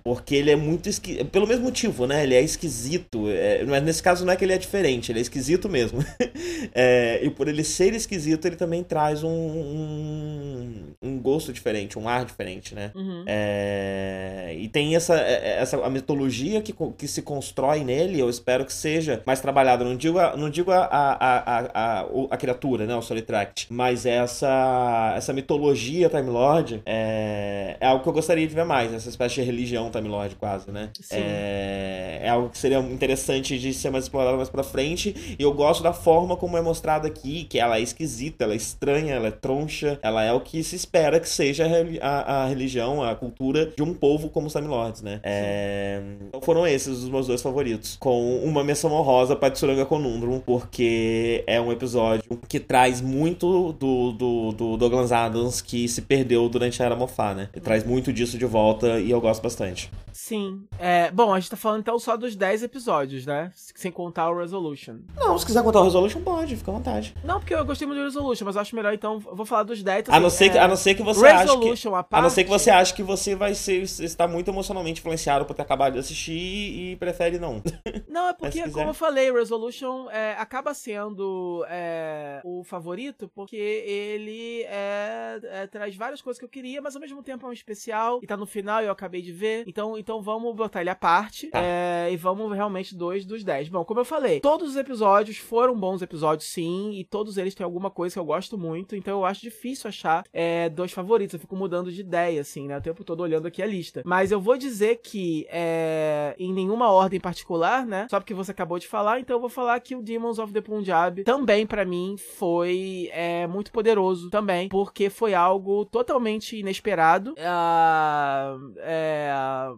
porque 0.04 0.34
ele 0.34 0.50
é 0.50 0.56
muito 0.56 0.88
esquisito. 0.88 1.26
Pelo 1.26 1.46
mesmo 1.46 1.64
motivo, 1.64 2.06
né? 2.06 2.22
Ele 2.22 2.34
é 2.34 2.42
esquisito. 2.42 3.28
É, 3.28 3.64
mas 3.64 3.82
nesse 3.82 4.02
caso 4.02 4.24
não 4.24 4.32
é 4.32 4.36
que 4.36 4.44
ele 4.44 4.52
é 4.52 4.58
diferente, 4.58 5.12
ele 5.12 5.18
é 5.18 5.22
esquisito 5.22 5.68
mesmo. 5.68 6.04
é, 6.74 7.20
e 7.22 7.30
por 7.30 7.48
ele 7.48 7.64
ser 7.64 7.94
esquisito, 7.94 8.46
ele 8.46 8.56
também 8.56 8.82
traz 8.82 9.22
um, 9.22 9.30
um, 9.30 10.84
um 11.02 11.18
gosto 11.18 11.52
diferente, 11.52 11.98
um 11.98 12.08
ar 12.08 12.24
diferente, 12.24 12.74
né? 12.74 12.90
Uhum. 12.94 13.24
É, 13.26 14.54
e 14.58 14.68
tem 14.68 14.96
essa, 14.96 15.16
é, 15.16 15.58
essa 15.60 15.76
a 15.84 15.90
mitologia 15.90 16.60
que, 16.60 16.74
que 16.96 17.08
se 17.08 17.22
constrói 17.22 17.84
nele, 17.84 18.20
eu 18.20 18.28
espero 18.28 18.64
que 18.64 18.72
seja 18.72 19.22
mais 19.26 19.40
trabalhada. 19.40 19.84
Não 19.84 19.96
digo 19.96 20.18
a, 20.18 20.36
não 20.36 20.50
digo 20.50 20.70
a, 20.70 20.84
a, 20.84 21.12
a, 21.20 22.00
a, 22.00 22.06
a 22.30 22.36
criatura, 22.36 22.86
né? 22.86 22.94
O 22.94 23.02
Solitract, 23.02 23.66
mas 23.70 24.06
essa, 24.06 25.14
essa 25.16 25.32
mitologia 25.32 26.08
Time 26.08 26.30
Lord 26.30 26.82
é, 26.84 27.76
é 27.80 27.86
algo 27.86 28.02
que 28.02 28.08
eu 28.08 28.12
gostaria 28.12 28.46
de 28.46 28.54
ver 28.54 28.64
mais, 28.64 28.92
essa 29.00 29.08
espécie 29.08 29.36
de 29.36 29.42
religião 29.42 29.90
Time 29.90 30.08
Lord, 30.08 30.36
quase, 30.36 30.70
né? 30.70 30.90
É, 31.10 32.20
é 32.22 32.28
algo 32.28 32.48
que 32.48 32.58
seria 32.58 32.78
interessante 32.78 33.58
de 33.58 33.72
ser 33.72 33.90
mais 33.90 34.04
explorado 34.04 34.36
mais 34.36 34.48
pra 34.48 34.62
frente. 34.62 35.36
E 35.38 35.42
eu 35.42 35.52
gosto 35.52 35.82
da 35.82 35.92
forma 35.92 36.36
como 36.36 36.56
é 36.56 36.62
mostrado 36.62 37.06
aqui, 37.06 37.44
que 37.44 37.58
ela 37.58 37.78
é 37.78 37.80
esquisita, 37.80 38.44
ela 38.44 38.52
é 38.52 38.56
estranha, 38.56 39.14
ela 39.14 39.28
é 39.28 39.30
troncha, 39.30 39.98
ela 40.02 40.22
é 40.22 40.32
o 40.32 40.40
que 40.40 40.62
se 40.62 40.76
espera 40.76 41.18
que 41.18 41.28
seja 41.28 41.66
a, 42.00 42.42
a 42.42 42.46
religião, 42.46 43.02
a 43.02 43.14
cultura 43.14 43.72
de 43.76 43.82
um 43.82 43.94
povo 43.94 44.28
como 44.28 44.46
os 44.46 44.52
Time 44.52 44.68
Lords, 44.68 45.02
né? 45.02 45.20
É, 45.22 46.00
então 46.28 46.40
foram 46.40 46.66
esses 46.66 47.02
os 47.02 47.08
meus 47.08 47.26
dois 47.26 47.42
favoritos. 47.42 47.96
Com 47.98 48.38
uma 48.44 48.62
menção 48.62 48.92
honrosa 48.92 49.34
para 49.34 49.50
Tsuranga 49.50 49.86
Conundrum, 49.86 50.40
porque 50.40 51.42
é 51.46 51.60
um 51.60 51.72
episódio 51.72 52.38
que 52.48 52.60
traz 52.60 53.00
muito 53.00 53.72
do, 53.72 54.12
do, 54.12 54.52
do 54.52 54.76
Douglas 54.76 55.12
Adams 55.12 55.60
que 55.60 55.88
se 55.88 56.02
perdeu 56.02 56.48
durante 56.48 56.82
a 56.82 56.86
Era 56.86 56.96
Mofá, 56.96 57.34
né? 57.34 57.48
Ele 57.52 57.64
traz 57.64 57.84
muito 57.84 58.12
disso 58.12 58.38
de 58.38 58.44
volta 58.44 58.89
e 58.98 59.10
eu 59.10 59.20
gosto 59.20 59.42
bastante. 59.42 59.90
Sim. 60.12 60.64
É, 60.78 61.10
bom, 61.10 61.32
a 61.32 61.40
gente 61.40 61.50
tá 61.50 61.56
falando 61.56 61.80
então 61.80 61.98
só 61.98 62.16
dos 62.16 62.36
10 62.36 62.62
episódios, 62.62 63.26
né? 63.26 63.52
Sem 63.54 63.90
contar 63.90 64.30
o 64.30 64.38
Resolution. 64.38 64.98
Não, 65.16 65.38
se 65.38 65.46
quiser 65.46 65.62
contar 65.62 65.80
o 65.80 65.84
Resolution, 65.84 66.20
pode, 66.22 66.56
fica 66.56 66.70
à 66.70 66.74
vontade. 66.74 67.14
Não, 67.24 67.38
porque 67.38 67.54
eu 67.54 67.64
gostei 67.64 67.86
muito 67.86 67.98
do 67.98 68.04
Resolution, 68.04 68.44
mas 68.44 68.56
acho 68.56 68.74
melhor 68.74 68.92
então, 68.92 69.18
vou 69.18 69.46
falar 69.46 69.62
dos 69.62 69.82
10. 69.82 70.08
Assim, 70.08 70.16
a, 70.16 70.20
não 70.20 70.30
ser 70.30 70.46
é... 70.46 70.48
que, 70.50 70.58
a 70.58 70.68
não 70.68 70.76
ser 70.76 70.94
que 70.94 71.02
você 71.02 71.26
Resolution, 71.26 71.72
ache 71.72 71.82
que, 71.82 71.88
a, 71.88 72.02
parte... 72.02 72.20
a 72.20 72.22
não 72.22 72.30
ser 72.30 72.44
que 72.44 72.50
você 72.50 72.70
ache 72.70 72.94
que 72.94 73.02
você 73.02 73.34
vai 73.34 73.54
ser 73.54 73.82
está 73.82 74.26
muito 74.26 74.50
emocionalmente 74.50 75.00
influenciado 75.00 75.44
por 75.44 75.54
ter 75.54 75.62
acabado 75.62 75.94
de 75.94 75.98
assistir 75.98 76.32
e 76.32 76.96
prefere 76.96 77.38
não. 77.38 77.62
Não, 78.08 78.28
é 78.28 78.32
porque, 78.32 78.68
como 78.70 78.90
eu 78.90 78.94
falei, 78.94 79.30
Resolution 79.30 80.10
é, 80.10 80.34
acaba 80.38 80.74
sendo 80.74 81.64
é, 81.68 82.40
o 82.44 82.64
favorito 82.64 83.30
porque 83.34 83.56
ele 83.56 84.62
é, 84.64 85.40
é, 85.42 85.66
traz 85.66 85.94
várias 85.94 86.20
coisas 86.20 86.38
que 86.38 86.44
eu 86.44 86.48
queria, 86.48 86.80
mas 86.80 86.94
ao 86.94 87.00
mesmo 87.00 87.22
tempo 87.22 87.46
é 87.46 87.48
um 87.48 87.52
especial 87.52 88.20
e 88.22 88.26
tá 88.26 88.36
no 88.36 88.46
final 88.46 88.69
e 88.82 88.86
eu 88.86 88.92
acabei 88.92 89.22
de 89.22 89.32
ver. 89.32 89.64
Então, 89.66 89.98
então 89.98 90.22
vamos 90.22 90.54
botar 90.54 90.80
ele 90.80 90.90
à 90.90 90.94
parte 90.94 91.48
tá. 91.48 91.60
é, 91.62 92.08
e 92.12 92.16
vamos 92.16 92.52
realmente 92.54 92.94
dois 92.94 93.24
dos 93.24 93.42
dez. 93.42 93.68
Bom, 93.68 93.84
como 93.84 94.00
eu 94.00 94.04
falei, 94.04 94.40
todos 94.40 94.70
os 94.70 94.76
episódios 94.76 95.38
foram 95.38 95.78
bons 95.78 96.02
episódios, 96.02 96.48
sim, 96.48 96.92
e 96.92 97.04
todos 97.04 97.36
eles 97.36 97.54
têm 97.54 97.64
alguma 97.64 97.90
coisa 97.90 98.14
que 98.14 98.18
eu 98.18 98.24
gosto 98.24 98.56
muito, 98.56 98.94
então 98.94 99.18
eu 99.18 99.24
acho 99.24 99.40
difícil 99.40 99.88
achar 99.88 100.24
é, 100.32 100.68
dois 100.68 100.92
favoritos. 100.92 101.34
Eu 101.34 101.40
fico 101.40 101.56
mudando 101.56 101.90
de 101.90 102.00
ideia, 102.00 102.40
assim, 102.40 102.66
né? 102.66 102.78
O 102.78 102.82
tempo 102.82 103.04
todo 103.04 103.20
olhando 103.20 103.46
aqui 103.46 103.62
a 103.62 103.66
lista. 103.66 104.02
Mas 104.04 104.30
eu 104.30 104.40
vou 104.40 104.56
dizer 104.56 105.00
que 105.02 105.46
é, 105.50 106.34
em 106.38 106.52
nenhuma 106.52 106.90
ordem 106.90 107.20
particular, 107.20 107.86
né? 107.86 108.06
Só 108.10 108.18
porque 108.18 108.34
você 108.34 108.50
acabou 108.50 108.78
de 108.78 108.86
falar, 108.86 109.20
então 109.20 109.36
eu 109.36 109.40
vou 109.40 109.50
falar 109.50 109.78
que 109.80 109.94
o 109.94 110.02
Demons 110.02 110.38
of 110.38 110.52
the 110.52 110.60
Punjab 110.60 111.22
também, 111.24 111.66
para 111.66 111.84
mim, 111.84 112.16
foi 112.16 113.08
é, 113.12 113.46
muito 113.46 113.72
poderoso 113.72 114.30
também, 114.30 114.68
porque 114.68 115.10
foi 115.10 115.34
algo 115.34 115.84
totalmente 115.84 116.56
inesperado. 116.56 117.32
Uh, 117.32 118.59
é, 118.78 119.32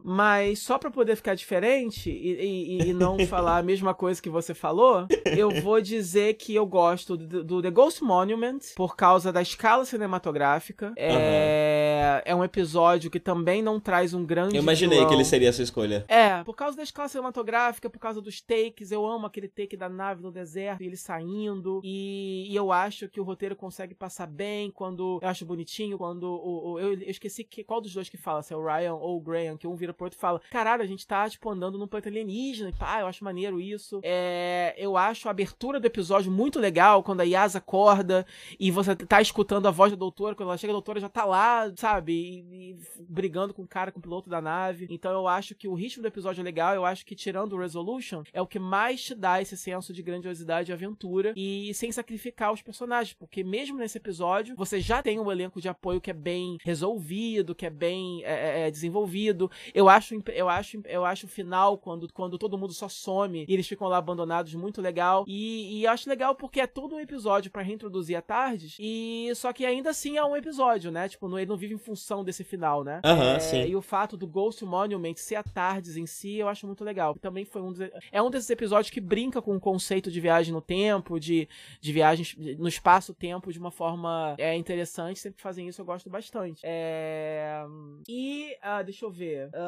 mas 0.04 0.60
só 0.60 0.78
para 0.78 0.90
poder 0.90 1.16
ficar 1.16 1.34
diferente 1.34 2.10
e, 2.10 2.78
e, 2.80 2.90
e 2.90 2.92
não 2.92 3.18
falar 3.26 3.58
a 3.58 3.62
mesma 3.62 3.94
coisa 3.94 4.20
que 4.20 4.30
você 4.30 4.54
falou, 4.54 5.06
eu 5.36 5.50
vou 5.62 5.80
dizer 5.80 6.34
que 6.34 6.54
eu 6.54 6.66
gosto 6.66 7.16
do, 7.16 7.44
do, 7.44 7.62
The 7.62 7.70
Ghost 7.70 8.02
Monument 8.02 8.60
por 8.76 8.96
causa 8.96 9.32
da 9.32 9.42
escala 9.42 9.84
cinematográfica. 9.84 10.92
É, 10.96 12.22
uhum. 12.26 12.32
é 12.32 12.34
um 12.34 12.44
episódio 12.44 13.10
que 13.10 13.20
também 13.20 13.62
não 13.62 13.78
traz 13.80 14.14
um 14.14 14.24
grande. 14.24 14.56
Eu 14.56 14.62
imaginei 14.62 14.98
vilão. 14.98 15.08
que 15.08 15.14
ele 15.14 15.24
seria 15.24 15.50
a 15.50 15.52
sua 15.52 15.64
escolha. 15.64 16.04
É, 16.08 16.42
por 16.44 16.54
causa 16.54 16.76
da 16.76 16.82
escala 16.82 17.08
cinematográfica, 17.08 17.88
por 17.88 17.98
causa 17.98 18.20
dos 18.20 18.40
takes. 18.40 18.90
Eu 18.90 19.06
amo 19.06 19.26
aquele 19.26 19.48
take 19.48 19.76
da 19.76 19.88
nave 19.88 20.22
no 20.22 20.30
deserto 20.30 20.82
e 20.82 20.86
ele 20.86 20.96
saindo. 20.96 21.80
E, 21.84 22.46
e 22.50 22.56
eu 22.56 22.72
acho 22.72 23.08
que 23.08 23.20
o 23.20 23.24
roteiro 23.24 23.56
consegue 23.56 23.94
passar 23.94 24.26
bem 24.26 24.70
quando. 24.70 25.18
Eu 25.22 25.28
acho 25.28 25.44
bonitinho 25.44 25.98
quando. 25.98 26.24
O, 26.24 26.72
o 26.72 26.78
eu, 26.78 26.94
eu, 26.94 27.10
esqueci 27.10 27.44
que, 27.44 27.64
qual 27.64 27.80
dos 27.80 27.94
dois 27.94 28.08
que 28.08 28.16
fala, 28.16 28.42
se 28.42 28.52
é 28.52 28.56
o 28.56 28.60
Ou 28.81 29.17
o 29.17 29.20
Graham, 29.20 29.57
que 29.57 29.67
um 29.67 29.75
vira 29.75 29.92
pro 29.92 30.07
outro 30.07 30.18
e 30.18 30.20
fala: 30.20 30.41
Caralho, 30.51 30.83
a 30.83 30.86
gente 30.86 31.07
tá, 31.07 31.28
tipo, 31.28 31.51
andando 31.51 31.78
num 31.78 31.86
planeta 31.86 32.09
alienígena. 32.09 32.70
E 32.70 32.73
pá, 32.73 33.01
eu 33.01 33.07
acho 33.07 33.25
maneiro 33.25 33.60
isso. 33.60 34.01
É, 34.02 34.75
eu 34.76 34.97
acho 34.97 35.28
a 35.28 35.31
abertura 35.31 35.81
do 35.81 35.86
episódio 35.86 36.31
muito 36.31 36.59
legal, 36.59 37.02
quando 37.02 37.20
a 37.20 37.25
Yasa 37.25 37.59
acorda 37.59 38.26
e 38.59 38.70
você 38.70 38.94
tá 38.94 39.20
escutando 39.20 39.67
a 39.67 39.70
voz 39.70 39.92
da 39.92 39.99
doutora. 39.99 40.34
Quando 40.34 40.49
ela 40.49 40.59
chega, 40.59 40.73
a 40.73 40.75
doutora 40.75 41.01
já 41.01 41.09
tá 41.09 41.25
lá, 41.25 41.73
sabe? 41.76 42.12
E, 42.12 42.70
e 42.73 42.76
brigando 43.09 43.55
com 43.55 43.62
o 43.62 43.68
cara, 43.68 43.92
com 43.92 43.99
o 43.99 44.02
piloto 44.02 44.31
da 44.31 44.41
nave. 44.41 44.86
Então 44.91 45.12
eu 45.12 45.26
acho 45.26 45.55
que 45.55 45.68
o 45.68 45.75
ritmo 45.75 46.02
do 46.02 46.09
episódio 46.09 46.41
é 46.41 46.44
legal. 46.44 46.75
Eu 46.75 46.84
acho 46.84 47.05
que, 47.05 47.15
tirando 47.15 47.55
o 47.55 47.59
Resolution, 47.59 48.23
é 48.33 48.41
o 48.41 48.47
que 48.47 48.59
mais 48.59 49.02
te 49.02 49.15
dá 49.15 49.41
esse 49.41 49.57
senso 49.57 49.92
de 49.92 50.02
grandiosidade 50.02 50.70
e 50.70 50.73
aventura. 50.73 51.33
E 51.36 51.73
sem 51.75 51.91
sacrificar 51.91 52.52
os 52.52 52.62
personagens. 52.62 53.15
Porque 53.15 53.42
mesmo 53.42 53.78
nesse 53.78 53.99
episódio, 53.99 54.55
você 54.57 54.81
já 54.81 55.02
tem 55.02 55.18
um 55.18 55.31
elenco 55.31 55.60
de 55.60 55.68
apoio 55.68 56.01
que 56.01 56.10
é 56.10 56.15
bem 56.15 56.59
resolvido, 56.62 57.55
que 57.55 57.67
é 57.67 57.70
bem 57.70 58.23
é, 58.25 58.61
é, 58.61 58.61
é 58.62 58.70
desenvolvido. 58.70 59.50
Eu 59.74 59.89
acho, 59.89 60.15
eu 60.34 60.49
acho, 60.49 60.81
eu 60.86 61.05
acho 61.05 61.26
o 61.26 61.28
final, 61.28 61.76
quando, 61.78 62.12
quando 62.12 62.39
todo 62.39 62.58
mundo 62.58 62.73
só 62.73 62.89
some 62.89 63.44
e 63.49 63.52
eles 63.52 63.66
ficam 63.66 63.89
lá 63.89 63.99
abandonados, 63.99 64.55
muito 64.55 64.81
legal. 64.81 65.24
E, 65.26 65.81
e 65.81 65.86
acho 65.86 66.08
legal 66.08 66.34
porque 66.34 66.60
é 66.60 66.66
todo 66.66 66.94
um 66.97 67.00
episódio 67.00 67.50
para 67.50 67.62
reintroduzir 67.62 68.16
a 68.16 68.23
Tardes. 68.23 68.76
E 68.78 69.31
só 69.34 69.52
que 69.52 69.65
ainda 69.65 69.91
assim 69.91 70.16
é 70.16 70.24
um 70.24 70.36
episódio, 70.36 70.91
né? 70.91 71.08
Tipo, 71.08 71.28
não, 71.28 71.39
ele 71.39 71.49
não 71.49 71.57
vive 71.57 71.74
em 71.74 71.78
função 71.78 72.24
desse 72.24 72.44
final, 72.44 72.84
né? 72.84 73.00
Aham, 73.05 73.34
uhum, 73.34 73.41
sim. 73.41 73.66
E 73.66 73.76
o 73.76 73.82
fato 73.82 74.16
do 74.16 74.26
Ghost 74.26 74.65
Monument 74.65 75.15
ser 75.16 75.36
a 75.36 75.42
Tardes 75.42 75.97
em 75.97 76.07
si, 76.07 76.36
eu 76.36 76.49
acho 76.49 76.66
muito 76.66 76.84
legal. 76.84 77.15
Também 77.20 77.44
foi 77.44 77.62
um 77.62 77.73
dos, 77.73 77.89
é 78.10 78.23
um 78.23 78.31
desses 78.31 78.50
episódios 78.50 78.91
que 78.91 79.00
brinca 79.00 79.41
com 79.42 79.57
o 79.57 79.60
conceito 79.60 80.10
de 80.10 80.20
viagem 80.20 80.52
no 80.52 80.60
tempo, 80.60 81.18
de, 81.18 81.49
de 81.81 81.92
viagens 81.92 82.36
no 82.58 82.68
espaço-tempo 82.68 83.52
de 83.52 83.58
uma 83.58 83.70
forma 83.70 84.34
é, 84.39 84.55
interessante. 84.57 85.18
Sempre 85.18 85.42
fazem 85.42 85.68
isso, 85.68 85.81
eu 85.81 85.84
gosto 85.84 86.08
bastante. 86.08 86.60
É... 86.65 87.65
E, 88.08 88.51
ah, 88.60 88.82
deixa 88.82 89.05
eu 89.05 89.10
ver. 89.10 89.48
Uh... 89.48 89.62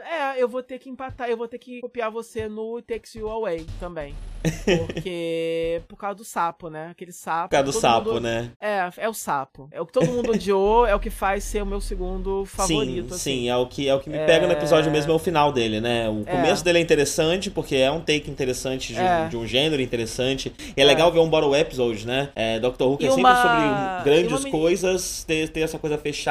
É, 0.00 0.42
eu 0.42 0.48
vou 0.48 0.62
ter 0.62 0.78
que 0.78 0.88
empatar, 0.88 1.28
eu 1.28 1.36
vou 1.36 1.48
ter 1.48 1.58
que 1.58 1.80
copiar 1.80 2.10
você 2.10 2.48
no 2.48 2.80
Takes 2.82 3.14
You 3.14 3.28
Away 3.28 3.66
também. 3.78 4.14
Porque. 4.64 5.82
por 5.88 5.96
causa 5.96 6.16
do 6.16 6.24
sapo, 6.24 6.70
né? 6.70 6.88
Aquele 6.90 7.12
sapo. 7.12 7.48
Por 7.50 7.56
causa 7.56 7.64
do 7.64 7.72
sapo, 7.72 8.08
mundo... 8.14 8.20
né? 8.20 8.50
É, 8.60 8.88
é 8.96 9.08
o 9.08 9.12
sapo. 9.12 9.68
É 9.70 9.80
o 9.80 9.86
que 9.86 9.92
todo 9.92 10.06
mundo 10.06 10.32
odiou, 10.32 10.86
é 10.86 10.94
o 10.94 11.00
que 11.00 11.10
faz 11.10 11.44
ser 11.44 11.62
o 11.62 11.66
meu 11.66 11.80
segundo 11.80 12.44
favorito. 12.46 13.08
Sim, 13.08 13.14
assim. 13.14 13.18
sim, 13.18 13.48
é 13.48 13.56
o 13.56 13.66
que, 13.66 13.88
é 13.88 13.94
o 13.94 14.00
que 14.00 14.08
me 14.08 14.16
é... 14.16 14.24
pega 14.24 14.46
no 14.46 14.52
episódio 14.52 14.90
mesmo, 14.90 15.12
é 15.12 15.14
o 15.14 15.18
final 15.18 15.52
dele, 15.52 15.80
né? 15.80 16.08
O 16.08 16.22
é. 16.26 16.32
começo 16.32 16.64
dele 16.64 16.78
é 16.78 16.80
interessante, 16.80 17.50
porque 17.50 17.76
é 17.76 17.90
um 17.90 18.00
take 18.00 18.30
interessante 18.30 18.94
de, 18.94 19.00
é. 19.00 19.24
um, 19.24 19.28
de 19.28 19.36
um 19.36 19.46
gênero 19.46 19.82
interessante. 19.82 20.52
E 20.76 20.80
é, 20.80 20.84
legal 20.84 21.12
ver 21.12 21.20
um 21.20 21.28
bottle 21.28 21.54
episode, 21.54 22.06
né? 22.06 22.30
É, 22.34 22.58
Doctor 22.58 22.90
Who 22.90 22.98
que 22.98 23.06
é 23.06 23.10
sempre 23.10 23.34
sobre 23.34 24.04
grandes 24.04 24.44
uma... 24.44 24.50
coisas, 24.50 25.24
ter, 25.24 25.48
ter 25.50 25.60
essa 25.60 25.78
coisa 25.78 25.98
fechada 25.98 26.29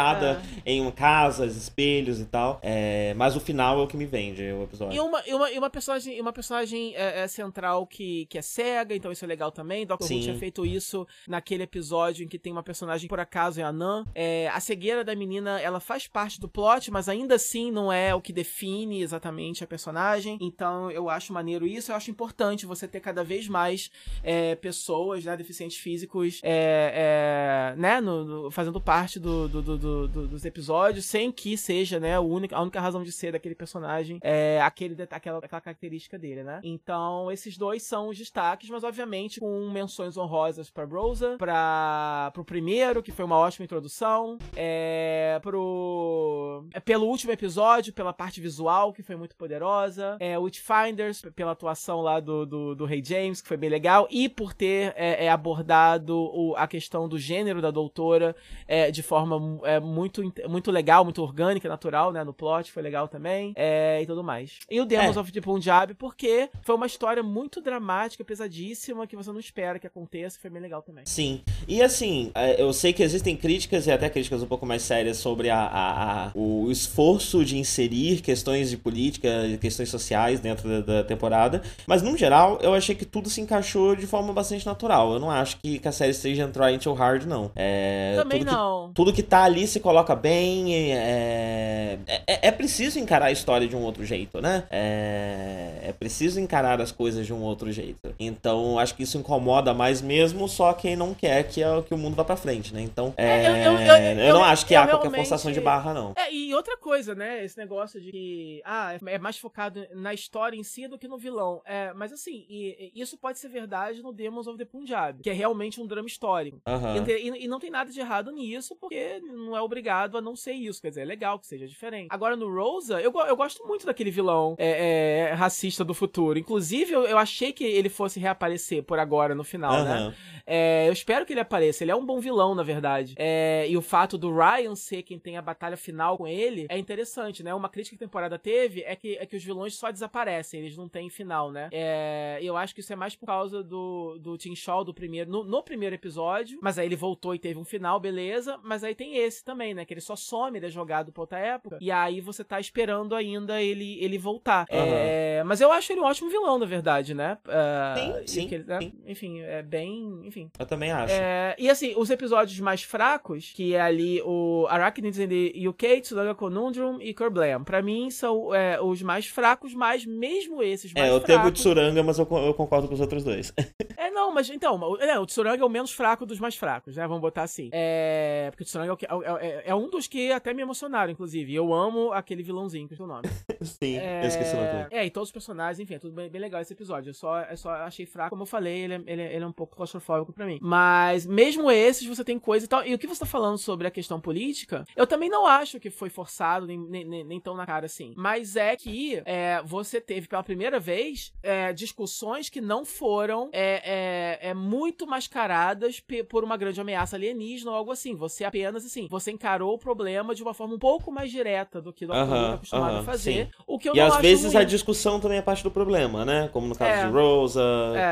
em 0.65 0.81
uma 0.81 0.91
casa 0.91 1.19
casas, 1.19 1.55
espelhos 1.55 2.19
e 2.19 2.25
tal. 2.25 2.59
É, 2.61 3.13
mas 3.15 3.35
o 3.35 3.39
final 3.39 3.79
é 3.79 3.83
o 3.83 3.87
que 3.87 3.97
me 3.97 4.05
vende, 4.05 4.43
o 4.51 4.63
episódio. 4.63 4.95
E 4.95 4.99
uma, 4.99 5.23
e 5.25 5.33
uma, 5.33 5.51
e 5.51 5.57
uma 5.57 5.69
personagem, 5.69 6.21
uma 6.21 6.33
personagem 6.33 6.95
é, 6.95 7.21
é 7.21 7.27
central 7.27 7.85
que, 7.85 8.25
que 8.27 8.37
é 8.37 8.41
cega, 8.41 8.95
então 8.95 9.11
isso 9.11 9.23
é 9.23 9.27
legal 9.27 9.51
também. 9.51 9.85
Doctor 9.85 10.09
Who 10.09 10.21
tinha 10.21 10.35
feito 10.37 10.65
isso 10.65 11.07
naquele 11.27 11.63
episódio 11.63 12.23
em 12.23 12.27
que 12.27 12.39
tem 12.39 12.51
uma 12.51 12.63
personagem, 12.63 13.07
por 13.07 13.19
acaso, 13.19 13.59
é 13.59 13.63
a 13.63 13.71
Nan. 13.71 14.05
É, 14.15 14.49
a 14.49 14.59
cegueira 14.59 15.03
da 15.03 15.15
menina, 15.15 15.59
ela 15.59 15.79
faz 15.79 16.07
parte 16.07 16.39
do 16.39 16.47
plot, 16.47 16.91
mas 16.91 17.09
ainda 17.09 17.35
assim 17.35 17.71
não 17.71 17.91
é 17.91 18.13
o 18.13 18.21
que 18.21 18.33
define 18.33 19.01
exatamente 19.01 19.63
a 19.63 19.67
personagem. 19.67 20.37
Então 20.41 20.89
eu 20.91 21.09
acho 21.09 21.33
maneiro 21.33 21.65
isso. 21.65 21.91
Eu 21.91 21.95
acho 21.95 22.11
importante 22.11 22.65
você 22.65 22.87
ter 22.87 22.99
cada 22.99 23.23
vez 23.23 23.47
mais 23.47 23.91
é, 24.23 24.55
pessoas, 24.55 25.25
né, 25.25 25.35
deficientes 25.35 25.77
físicos, 25.77 26.39
é, 26.43 27.73
né, 27.77 28.01
no, 28.01 28.23
no, 28.23 28.51
fazendo 28.51 28.79
parte 28.79 29.19
do, 29.19 29.47
do, 29.47 29.61
do, 29.61 29.77
dos 30.07 30.45
episódios, 30.45 31.05
sem 31.05 31.31
que 31.31 31.57
seja, 31.57 31.99
né, 31.99 32.15
a 32.15 32.21
única, 32.21 32.55
a 32.55 32.61
única 32.61 32.79
razão 32.79 33.03
de 33.03 33.11
ser 33.11 33.31
daquele 33.31 33.55
personagem 33.55 34.19
é 34.21 34.61
aquele, 34.61 34.95
aquela, 35.09 35.39
aquela 35.39 35.61
característica 35.61 36.17
dele, 36.17 36.43
né? 36.43 36.59
Então 36.63 37.31
esses 37.31 37.57
dois 37.57 37.83
são 37.83 38.09
os 38.09 38.17
destaques, 38.17 38.69
mas 38.69 38.83
obviamente 38.83 39.39
com 39.39 39.69
menções 39.69 40.17
honrosas 40.17 40.69
para 40.69 40.85
Rosa, 41.19 41.37
para 41.37 42.31
pro 42.33 42.45
primeiro, 42.45 43.03
que 43.03 43.11
foi 43.11 43.25
uma 43.25 43.37
ótima 43.37 43.65
introdução, 43.65 44.37
é, 44.55 45.39
pro 45.41 46.65
é, 46.73 46.79
pelo 46.79 47.07
último 47.07 47.31
episódio, 47.31 47.93
pela 47.93 48.13
parte 48.13 48.39
visual, 48.39 48.93
que 48.93 49.03
foi 49.03 49.15
muito 49.15 49.35
poderosa, 49.35 50.17
é, 50.19 50.37
Witchfinders, 50.37 51.21
pela 51.35 51.51
atuação 51.51 52.01
lá 52.01 52.19
do, 52.19 52.45
do, 52.45 52.75
do 52.75 52.85
Rei 52.85 53.03
James, 53.03 53.41
que 53.41 53.47
foi 53.47 53.57
bem 53.57 53.69
legal, 53.69 54.07
e 54.09 54.29
por 54.29 54.53
ter 54.53 54.93
é, 54.95 55.25
é, 55.25 55.29
abordado 55.29 56.15
o, 56.17 56.55
a 56.55 56.67
questão 56.67 57.07
do 57.07 57.17
gênero 57.17 57.61
da 57.61 57.71
doutora 57.71 58.35
é, 58.67 58.91
de 58.91 59.01
forma 59.01 59.59
é, 59.63 59.78
muito, 59.79 60.21
muito 60.47 60.71
legal, 60.71 61.03
muito 61.03 61.21
orgânica, 61.21 61.67
natural, 61.67 62.11
né, 62.11 62.23
no 62.23 62.33
plot, 62.33 62.71
foi 62.71 62.83
legal 62.83 63.07
também, 63.07 63.53
é, 63.55 64.01
e 64.01 64.05
tudo 64.05 64.23
mais. 64.23 64.59
E 64.69 64.79
o 64.79 64.85
Demons 64.85 65.17
of 65.17 65.31
the 65.31 65.41
Punjab, 65.41 65.93
porque 65.95 66.49
foi 66.61 66.75
uma 66.75 66.85
história 66.85 67.23
muito 67.23 67.61
dramática, 67.61 68.23
pesadíssima, 68.23 69.07
que 69.07 69.15
você 69.15 69.31
não 69.31 69.39
espera 69.39 69.79
que 69.79 69.87
aconteça, 69.87 70.39
foi 70.39 70.49
bem 70.49 70.61
legal 70.61 70.81
também. 70.81 71.03
Sim, 71.05 71.41
e 71.67 71.81
assim, 71.81 72.31
eu 72.57 72.71
sei 72.73 72.93
que 72.93 73.03
existem 73.03 73.35
críticas, 73.35 73.87
e 73.87 73.91
até 73.91 74.09
críticas 74.09 74.43
um 74.43 74.47
pouco 74.47 74.65
mais 74.65 74.81
sérias, 74.81 75.17
sobre 75.17 75.49
a, 75.49 75.59
a, 75.59 76.27
a 76.27 76.31
o 76.35 76.69
esforço 76.71 77.43
de 77.43 77.57
inserir 77.57 78.21
questões 78.21 78.69
de 78.69 78.77
política, 78.77 79.29
questões 79.59 79.89
sociais 79.89 80.39
dentro 80.39 80.67
da, 80.67 80.81
da 80.81 81.03
temporada, 81.03 81.61
mas 81.87 82.01
no 82.01 82.17
geral, 82.17 82.59
eu 82.61 82.73
achei 82.73 82.95
que 82.95 83.05
tudo 83.05 83.29
se 83.29 83.41
encaixou 83.41 83.95
de 83.95 84.07
forma 84.07 84.33
bastante 84.33 84.65
natural. 84.65 85.13
Eu 85.13 85.19
não 85.19 85.31
acho 85.31 85.57
que, 85.57 85.79
que 85.79 85.87
a 85.87 85.91
série 85.91 86.11
esteja 86.11 86.47
trying 86.47 86.79
too 86.79 86.93
hard, 86.93 87.25
não. 87.25 87.51
É, 87.55 88.15
Também 88.15 88.39
tudo 88.39 88.51
não. 88.51 88.87
Que, 88.89 88.93
tudo 88.93 89.13
que 89.13 89.23
tá 89.23 89.43
ali 89.43 89.58
se 89.67 89.79
coloca 89.79 90.15
bem. 90.15 90.93
É, 90.93 91.97
é, 92.27 92.47
é, 92.47 92.51
preciso 92.51 92.99
encarar 92.99 93.27
a 93.27 93.31
história 93.31 93.67
de 93.67 93.75
um 93.75 93.81
outro 93.81 94.03
jeito, 94.03 94.41
né? 94.41 94.65
É, 94.69 95.79
é 95.83 95.93
preciso 95.93 96.39
encarar 96.39 96.81
as 96.81 96.91
coisas 96.91 97.25
de 97.25 97.33
um 97.33 97.41
outro 97.41 97.71
jeito. 97.71 98.13
Então, 98.19 98.77
acho 98.79 98.95
que 98.95 99.03
isso 99.03 99.17
incomoda 99.17 99.73
mais 99.73 100.01
mesmo 100.01 100.47
só 100.47 100.73
quem 100.73 100.95
não 100.95 101.13
quer 101.13 101.43
que, 101.43 101.61
que 101.87 101.93
o 101.93 101.97
mundo 101.97 102.15
vá 102.15 102.23
pra 102.23 102.35
frente, 102.35 102.73
né? 102.73 102.81
Então, 102.81 103.13
é, 103.17 103.47
eu, 103.47 103.73
eu, 103.73 103.79
eu, 103.79 104.19
eu, 104.19 104.33
não 104.33 104.43
acho 104.43 104.65
que 104.65 104.75
há 104.75 104.87
qualquer 104.87 105.11
forçação 105.11 105.51
de 105.51 105.61
barra, 105.61 105.93
não. 105.93 106.13
É, 106.15 106.33
e 106.33 106.53
outra 106.53 106.77
coisa, 106.77 107.15
né? 107.15 107.43
Esse 107.43 107.57
negócio 107.57 107.99
de 107.99 108.11
que, 108.11 108.61
ah, 108.65 108.97
é 109.05 109.17
mais 109.17 109.37
focado 109.37 109.85
na 109.93 110.13
história 110.13 110.57
em 110.57 110.63
si 110.63 110.87
do 110.87 110.97
que 110.97 111.07
no 111.07 111.17
vilão. 111.17 111.61
É, 111.65 111.93
mas 111.93 112.11
assim, 112.11 112.45
e, 112.49 112.91
e 112.93 113.01
isso 113.01 113.17
pode 113.17 113.39
ser 113.39 113.49
verdade 113.49 114.01
no 114.01 114.11
Demons 114.11 114.47
of 114.47 114.57
the 114.57 114.65
Punjab, 114.65 115.21
que 115.21 115.29
é 115.29 115.33
realmente 115.33 115.81
um 115.81 115.87
drama 115.87 116.07
histórico. 116.07 116.61
Uhum. 116.67 117.05
E, 117.07 117.11
e, 117.11 117.45
e, 117.45 117.47
não 117.47 117.59
tem 117.59 117.69
nada 117.69 117.91
de 117.91 117.99
errado 117.99 118.31
nisso, 118.31 118.75
porque 118.75 119.21
não 119.49 119.57
é 119.57 119.61
obrigado 119.61 120.17
a 120.17 120.21
não 120.21 120.35
ser 120.35 120.53
isso. 120.53 120.81
Quer 120.81 120.89
dizer, 120.89 121.01
é 121.01 121.05
legal 121.05 121.39
que 121.39 121.47
seja 121.47 121.67
diferente. 121.67 122.07
Agora, 122.09 122.35
no 122.35 122.53
Rosa, 122.53 123.01
eu, 123.01 123.11
eu 123.11 123.35
gosto 123.35 123.65
muito 123.67 123.85
daquele 123.85 124.11
vilão 124.11 124.55
é, 124.57 125.29
é, 125.29 125.33
racista 125.33 125.83
do 125.83 125.93
futuro. 125.93 126.37
Inclusive, 126.37 126.93
eu, 126.93 127.03
eu, 127.05 127.17
achei 127.17 127.51
que 127.51 127.63
ele 127.63 127.89
fosse 127.89 128.19
reaparecer 128.19 128.83
por 128.83 128.99
agora, 128.99 129.33
no 129.33 129.43
final, 129.43 129.73
uhum. 129.73 129.83
né? 129.83 130.15
É, 130.45 130.87
eu 130.87 130.93
espero 130.93 131.25
que 131.25 131.33
ele 131.33 131.39
apareça. 131.39 131.83
Ele 131.83 131.91
é 131.91 131.95
um 131.95 132.05
bom 132.05 132.19
vilão, 132.19 132.53
na 132.55 132.63
verdade. 132.63 133.15
É, 133.17 133.65
e 133.67 133.75
o 133.75 133.81
fato 133.81 134.17
do 134.17 134.33
Ryan 134.33 134.75
ser 134.75 135.03
quem 135.03 135.19
tem 135.19 135.37
a 135.37 135.41
batalha 135.41 135.77
final 135.77 136.17
com 136.17 136.27
ele 136.27 136.67
é 136.69 136.77
interessante, 136.77 137.43
né? 137.43 137.53
Uma 137.53 137.69
crítica 137.69 137.97
que 137.97 138.03
a 138.03 138.07
temporada 138.07 138.37
teve 138.37 138.83
é 138.83 138.95
que, 138.95 139.17
é 139.17 139.25
que 139.25 139.35
os 139.35 139.43
vilões 139.43 139.75
só 139.75 139.91
desaparecem, 139.91 140.61
eles 140.61 140.77
não 140.77 140.87
têm 140.87 141.09
final, 141.09 141.51
né? 141.51 141.69
É, 141.71 142.39
eu 142.41 142.55
acho 142.55 142.73
que 142.73 142.81
isso 142.81 142.93
é 142.93 142.95
mais 142.95 143.15
por 143.15 143.25
causa 143.25 143.63
do, 143.63 144.17
do 144.19 144.37
Tim 144.37 144.55
Shaw 144.55 144.83
do 144.83 144.93
primeiro, 144.93 145.29
no, 145.29 145.43
no, 145.43 145.63
primeiro 145.63 145.95
episódio, 145.95 146.59
mas 146.61 146.77
aí 146.77 146.85
ele 146.85 146.95
voltou 146.95 147.33
e 147.33 147.39
teve 147.39 147.59
um 147.59 147.65
final, 147.65 147.99
beleza. 147.99 148.59
Mas 148.63 148.83
aí 148.83 148.93
tem 148.93 149.17
esse 149.17 149.38
também, 149.43 149.73
né? 149.73 149.85
Que 149.85 149.93
ele 149.93 150.01
só 150.01 150.15
some, 150.15 150.57
ele 150.57 150.65
é 150.65 150.69
jogado 150.69 151.11
pra 151.11 151.21
outra 151.21 151.39
época. 151.39 151.77
E 151.81 151.91
aí 151.91 152.21
você 152.21 152.43
tá 152.43 152.59
esperando 152.59 153.15
ainda 153.15 153.61
ele, 153.61 153.97
ele 154.03 154.17
voltar. 154.17 154.65
Uhum. 154.71 154.77
É, 154.77 155.43
mas 155.45 155.61
eu 155.61 155.71
acho 155.71 155.91
ele 155.91 156.01
um 156.01 156.05
ótimo 156.05 156.29
vilão, 156.29 156.57
na 156.59 156.65
verdade, 156.65 157.13
né? 157.13 157.37
Uh, 157.45 158.27
sim, 158.27 158.41
sim, 158.41 158.55
ele, 158.55 158.63
né? 158.63 158.79
sim, 158.79 158.93
Enfim, 159.05 159.41
é 159.41 159.61
bem. 159.61 160.21
Enfim, 160.25 160.49
eu 160.57 160.65
também 160.65 160.91
acho. 160.91 161.13
É, 161.13 161.55
e 161.57 161.69
assim, 161.69 161.93
os 161.95 162.09
episódios 162.09 162.59
mais 162.59 162.83
fracos, 162.83 163.51
que 163.53 163.75
é 163.75 163.81
ali 163.81 164.21
o 164.23 164.65
Arachnids 164.69 165.19
in 165.19 165.27
the 165.27 165.67
UK, 165.67 166.01
Tsunaga 166.01 166.35
Conundrum 166.35 166.99
e 167.01 167.13
Kerblam, 167.13 167.63
pra 167.63 167.81
mim 167.81 168.09
são 168.09 168.53
é, 168.53 168.79
os 168.81 169.01
mais 169.01 169.27
fracos, 169.27 169.73
mas 169.73 170.05
mesmo 170.05 170.61
esses 170.61 170.93
mais 170.93 171.07
fracos... 171.07 171.29
É, 171.29 171.33
eu 171.33 171.37
tenho 171.37 171.47
o 171.47 171.51
Tsuranga, 171.51 172.03
mas 172.03 172.19
eu, 172.19 172.27
eu, 172.31 172.53
concordo 172.53 172.87
com 172.87 172.93
os 172.93 173.01
outros 173.01 173.23
dois. 173.23 173.53
é, 173.97 174.09
não, 174.11 174.33
mas 174.33 174.49
então, 174.49 174.97
é, 174.99 175.19
o 175.19 175.25
Tsuranga 175.25 175.61
é 175.61 175.65
o 175.65 175.69
menos 175.69 175.91
fraco 175.91 176.25
dos 176.25 176.39
mais 176.39 176.55
fracos, 176.55 176.95
né? 176.95 177.07
Vamos 177.07 177.21
botar 177.21 177.43
assim. 177.43 177.69
É, 177.71 178.47
porque 178.51 178.63
o 178.63 178.65
Tsuranga 178.65 178.97
é, 179.01 179.28
é, 179.28 179.28
é, 179.37 179.75
um 179.75 179.89
dos 179.89 180.07
que 180.07 180.31
até 180.31 180.53
me 180.53 180.61
emocionaram, 180.61 181.11
inclusive. 181.11 181.53
Eu 181.53 181.73
amo 181.73 182.11
aquele 182.13 182.43
vilãozinho, 182.43 182.87
que 182.87 182.99
é 182.99 183.03
o 183.03 183.07
nome. 183.07 183.27
Sim, 183.61 183.97
eu 183.97 184.27
esqueci 184.27 184.55
o 184.55 184.57
nome. 184.57 184.87
É, 184.91 185.05
e 185.05 185.09
todos 185.09 185.29
os 185.29 185.33
personagens, 185.33 185.79
enfim, 185.79 185.95
é 185.95 185.99
tudo 185.99 186.13
bem, 186.13 186.29
bem 186.29 186.41
legal 186.41 186.61
esse 186.61 186.73
episódio. 186.73 187.09
Eu 187.09 187.13
só, 187.13 187.41
eu 187.41 187.57
só 187.57 187.71
achei 187.71 188.05
fraco, 188.05 188.29
como 188.29 188.43
eu 188.43 188.47
falei, 188.47 188.79
ele, 188.79 188.95
ele, 189.05 189.21
ele 189.21 189.43
é 189.43 189.47
um 189.47 189.51
pouco 189.51 189.75
claustrofóbico 189.75 190.33
pra 190.33 190.45
mim. 190.45 190.59
Mas 190.61 191.25
mesmo 191.25 191.69
esses 191.69 192.07
você 192.07 192.23
tem 192.23 192.39
coisa 192.39 192.65
e 192.65 192.69
tal. 192.69 192.85
E 192.85 192.93
o 192.93 192.99
que 192.99 193.07
você 193.07 193.19
tá 193.19 193.25
falando 193.25 193.57
sobre 193.57 193.87
a 193.87 193.91
questão 193.91 194.19
política, 194.19 194.85
eu 194.95 195.05
também 195.05 195.29
não 195.29 195.45
acho 195.45 195.79
que 195.79 195.89
foi 195.89 196.09
forçado, 196.09 196.65
nem, 196.65 196.77
nem, 196.77 197.23
nem 197.23 197.39
tão 197.39 197.55
na 197.55 197.65
cara 197.65 197.85
assim. 197.85 198.13
Mas 198.15 198.55
é 198.55 198.75
que 198.75 199.21
é, 199.25 199.61
você 199.63 199.99
teve 199.99 200.27
pela 200.27 200.43
primeira 200.43 200.79
vez 200.79 201.33
é, 201.43 201.73
discussões 201.73 202.49
que 202.49 202.61
não 202.61 202.85
foram 202.85 203.49
é, 203.51 204.39
é, 204.41 204.49
é 204.49 204.53
muito 204.53 205.05
mascaradas 205.05 206.01
por 206.29 206.43
uma 206.43 206.57
grande 206.57 206.79
ameaça 206.79 207.15
alienígena 207.15 207.71
ou 207.71 207.77
algo 207.77 207.91
assim. 207.91 208.15
Você 208.15 208.43
apenas, 208.43 208.85
assim, 208.85 209.07
você 209.09 209.18
encarou 209.27 209.73
o 209.73 209.77
problema 209.77 210.35
de 210.35 210.43
uma 210.43 210.53
forma 210.53 210.75
um 210.75 210.79
pouco 210.79 211.11
mais 211.11 211.31
direta 211.31 211.81
do 211.81 211.93
que 211.93 212.05
o. 212.05 212.09
Who 212.09 212.35
é 212.35 212.53
acostumado 212.53 212.97
a 212.97 213.03
fazer. 213.03 213.45
Sim. 213.45 213.51
O 213.65 213.77
que 213.77 213.89
eu 213.89 213.95
e 213.95 213.99
às 213.99 214.17
vezes 214.17 214.53
ruim. 214.53 214.61
a 214.61 214.65
discussão 214.65 215.19
também 215.19 215.37
é 215.37 215.41
parte 215.41 215.63
do 215.63 215.71
problema, 215.71 216.25
né? 216.25 216.49
Como 216.51 216.67
no 216.67 216.75
caso 216.75 216.91
é. 216.91 217.05
de 217.05 217.11
Rosa, 217.11 217.61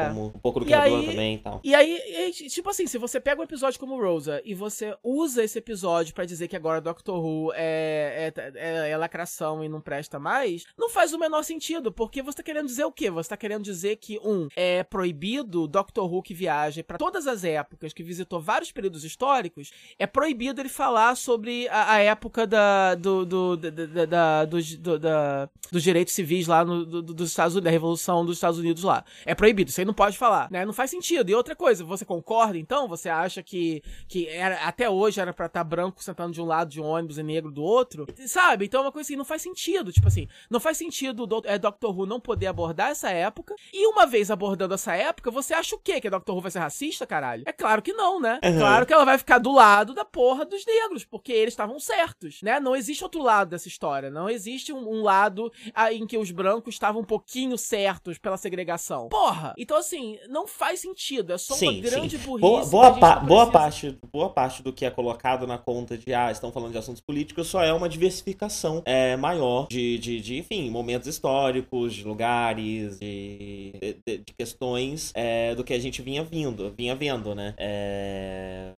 como 0.07 0.25
um 0.27 0.29
pouco 0.29 0.59
do 0.59 0.65
criador 0.65 1.03
também 1.03 1.35
e 1.35 1.37
tal. 1.39 1.61
E 1.63 1.75
aí, 1.75 2.31
tipo 2.31 2.69
assim, 2.69 2.87
se 2.87 2.97
você 2.97 3.19
pega 3.19 3.41
um 3.41 3.43
episódio 3.43 3.79
como 3.79 3.99
Rosa 4.01 4.41
e 4.43 4.53
você 4.53 4.95
usa 5.03 5.43
esse 5.43 5.57
episódio 5.59 6.13
para 6.13 6.25
dizer 6.25 6.47
que 6.47 6.55
agora 6.55 6.81
Doctor 6.81 7.23
Who 7.23 7.51
é, 7.53 8.31
é, 8.35 8.51
é, 8.55 8.89
é, 8.91 8.97
lacração 8.97 9.63
e 9.63 9.69
não 9.69 9.81
presta 9.81 10.19
mais, 10.19 10.65
não 10.77 10.89
faz 10.89 11.13
o 11.13 11.19
menor 11.19 11.43
sentido, 11.43 11.91
porque 11.91 12.21
você 12.21 12.37
tá 12.37 12.43
querendo 12.43 12.67
dizer 12.67 12.85
o 12.85 12.91
quê? 12.91 13.09
Você 13.09 13.29
tá 13.29 13.37
querendo 13.37 13.63
dizer 13.63 13.97
que, 13.97 14.19
um, 14.23 14.47
é 14.55 14.83
proibido 14.83 15.67
Doctor 15.67 16.11
Who 16.11 16.21
que 16.21 16.33
viaja 16.33 16.83
para 16.83 16.97
todas 16.97 17.27
as 17.27 17.43
épocas, 17.43 17.93
que 17.93 18.03
visitou 18.03 18.39
vários 18.39 18.71
períodos 18.71 19.03
históricos, 19.03 19.71
é 19.97 20.07
proibido 20.07 20.61
ele 20.61 20.69
falar 20.69 20.96
sobre 21.15 21.67
a, 21.69 21.93
a 21.93 21.99
época 21.99 22.45
da, 22.45 22.95
do, 22.95 23.25
do, 23.25 23.57
da, 23.57 24.05
da, 24.05 24.45
dos, 24.45 24.75
do, 24.75 24.99
da, 24.99 25.49
dos 25.71 25.83
direitos 25.83 26.13
civis 26.13 26.47
lá 26.47 26.63
no, 26.63 26.85
do, 26.85 27.01
dos 27.01 27.29
Estados 27.29 27.53
Unidos, 27.53 27.65
da 27.65 27.71
Revolução 27.71 28.25
dos 28.25 28.37
Estados 28.37 28.59
Unidos 28.59 28.83
lá. 28.83 29.03
É 29.25 29.35
proibido, 29.35 29.69
isso 29.69 29.79
aí 29.79 29.85
não 29.85 29.93
pode 29.93 30.17
falar, 30.17 30.49
né? 30.51 30.65
Não 30.65 30.73
faz 30.73 30.89
sentido. 30.89 31.29
E 31.29 31.35
outra 31.35 31.55
coisa, 31.55 31.83
você 31.83 32.05
concorda 32.05 32.57
então? 32.57 32.87
Você 32.87 33.09
acha 33.09 33.41
que, 33.43 33.81
que 34.07 34.27
era, 34.27 34.55
até 34.65 34.89
hoje 34.89 35.19
era 35.19 35.33
pra 35.33 35.47
estar 35.47 35.59
tá 35.59 35.63
branco 35.63 36.03
sentando 36.03 36.33
de 36.33 36.41
um 36.41 36.45
lado 36.45 36.69
de 36.69 36.81
um 36.81 36.85
ônibus 36.85 37.17
e 37.17 37.23
negro 37.23 37.51
do 37.51 37.63
outro? 37.63 38.07
Sabe? 38.25 38.65
Então 38.65 38.81
é 38.81 38.83
uma 38.85 38.91
coisa 38.91 39.07
assim, 39.07 39.15
não 39.15 39.25
faz 39.25 39.41
sentido. 39.41 39.91
Tipo 39.91 40.07
assim, 40.07 40.27
não 40.49 40.59
faz 40.59 40.77
sentido 40.77 41.23
o 41.23 41.41
é, 41.45 41.57
Doctor 41.57 41.97
Who 41.97 42.05
não 42.05 42.19
poder 42.19 42.47
abordar 42.47 42.91
essa 42.91 43.09
época. 43.09 43.55
E 43.73 43.85
uma 43.87 44.05
vez 44.05 44.31
abordando 44.31 44.73
essa 44.73 44.93
época, 44.95 45.31
você 45.31 45.53
acha 45.53 45.75
o 45.75 45.79
quê? 45.79 45.99
Que 45.99 46.07
a 46.07 46.11
Doctor 46.11 46.35
Who 46.35 46.41
vai 46.41 46.51
ser 46.51 46.59
racista, 46.59 47.05
caralho? 47.05 47.43
É 47.45 47.51
claro 47.51 47.81
que 47.81 47.93
não, 47.93 48.19
né? 48.19 48.39
Uhum. 48.43 48.59
Claro 48.59 48.85
que 48.85 48.93
ela 48.93 49.05
vai 49.05 49.17
ficar 49.17 49.37
do 49.39 49.51
lado 49.51 49.93
da 49.93 50.05
porra 50.05 50.45
dos 50.45 50.65
negros, 50.65 50.86
porque 51.05 51.31
eles 51.31 51.53
estavam 51.53 51.79
certos, 51.79 52.41
né? 52.41 52.59
Não 52.59 52.75
existe 52.75 53.03
outro 53.03 53.21
lado 53.21 53.49
dessa 53.49 53.67
história. 53.67 54.09
Não 54.09 54.29
existe 54.29 54.71
um, 54.73 54.87
um 54.87 55.01
lado 55.01 55.51
ah, 55.73 55.93
em 55.93 56.05
que 56.05 56.17
os 56.17 56.31
brancos 56.31 56.75
estavam 56.75 57.01
um 57.01 57.05
pouquinho 57.05 57.57
certos 57.57 58.17
pela 58.17 58.37
segregação. 58.37 59.09
Porra! 59.09 59.53
Então, 59.57 59.77
assim, 59.77 60.17
não 60.29 60.47
faz 60.47 60.79
sentido. 60.79 61.33
É 61.33 61.37
só 61.37 61.53
sim, 61.55 61.67
uma 61.67 61.81
grande 61.81 62.17
sim. 62.17 62.23
burrice. 62.23 62.41
Boa, 62.41 62.65
boa, 62.65 62.97
pa 62.97 63.15
boa, 63.17 63.51
parte, 63.51 63.97
boa 64.11 64.29
parte 64.29 64.61
do 64.61 64.73
que 64.73 64.85
é 64.85 64.89
colocado 64.89 65.45
na 65.45 65.57
conta 65.57 65.97
de, 65.97 66.13
ah, 66.13 66.31
estão 66.31 66.51
falando 66.51 66.71
de 66.71 66.77
assuntos 66.77 67.01
políticos, 67.01 67.47
só 67.47 67.63
é 67.63 67.73
uma 67.73 67.89
diversificação 67.89 68.81
é, 68.85 69.15
maior 69.15 69.67
de, 69.69 69.97
de, 69.97 70.21
de, 70.21 70.37
enfim, 70.37 70.69
momentos 70.69 71.07
históricos, 71.07 71.93
de 71.93 72.03
lugares, 72.03 72.99
de, 72.99 73.73
de, 74.05 74.17
de 74.19 74.33
questões 74.37 75.11
é, 75.15 75.55
do 75.55 75.63
que 75.63 75.73
a 75.73 75.79
gente 75.79 76.01
vinha 76.01 76.23
vindo, 76.23 76.73
vinha 76.77 76.95
vendo, 76.95 77.33
né? 77.33 77.53
É... 77.57 78.71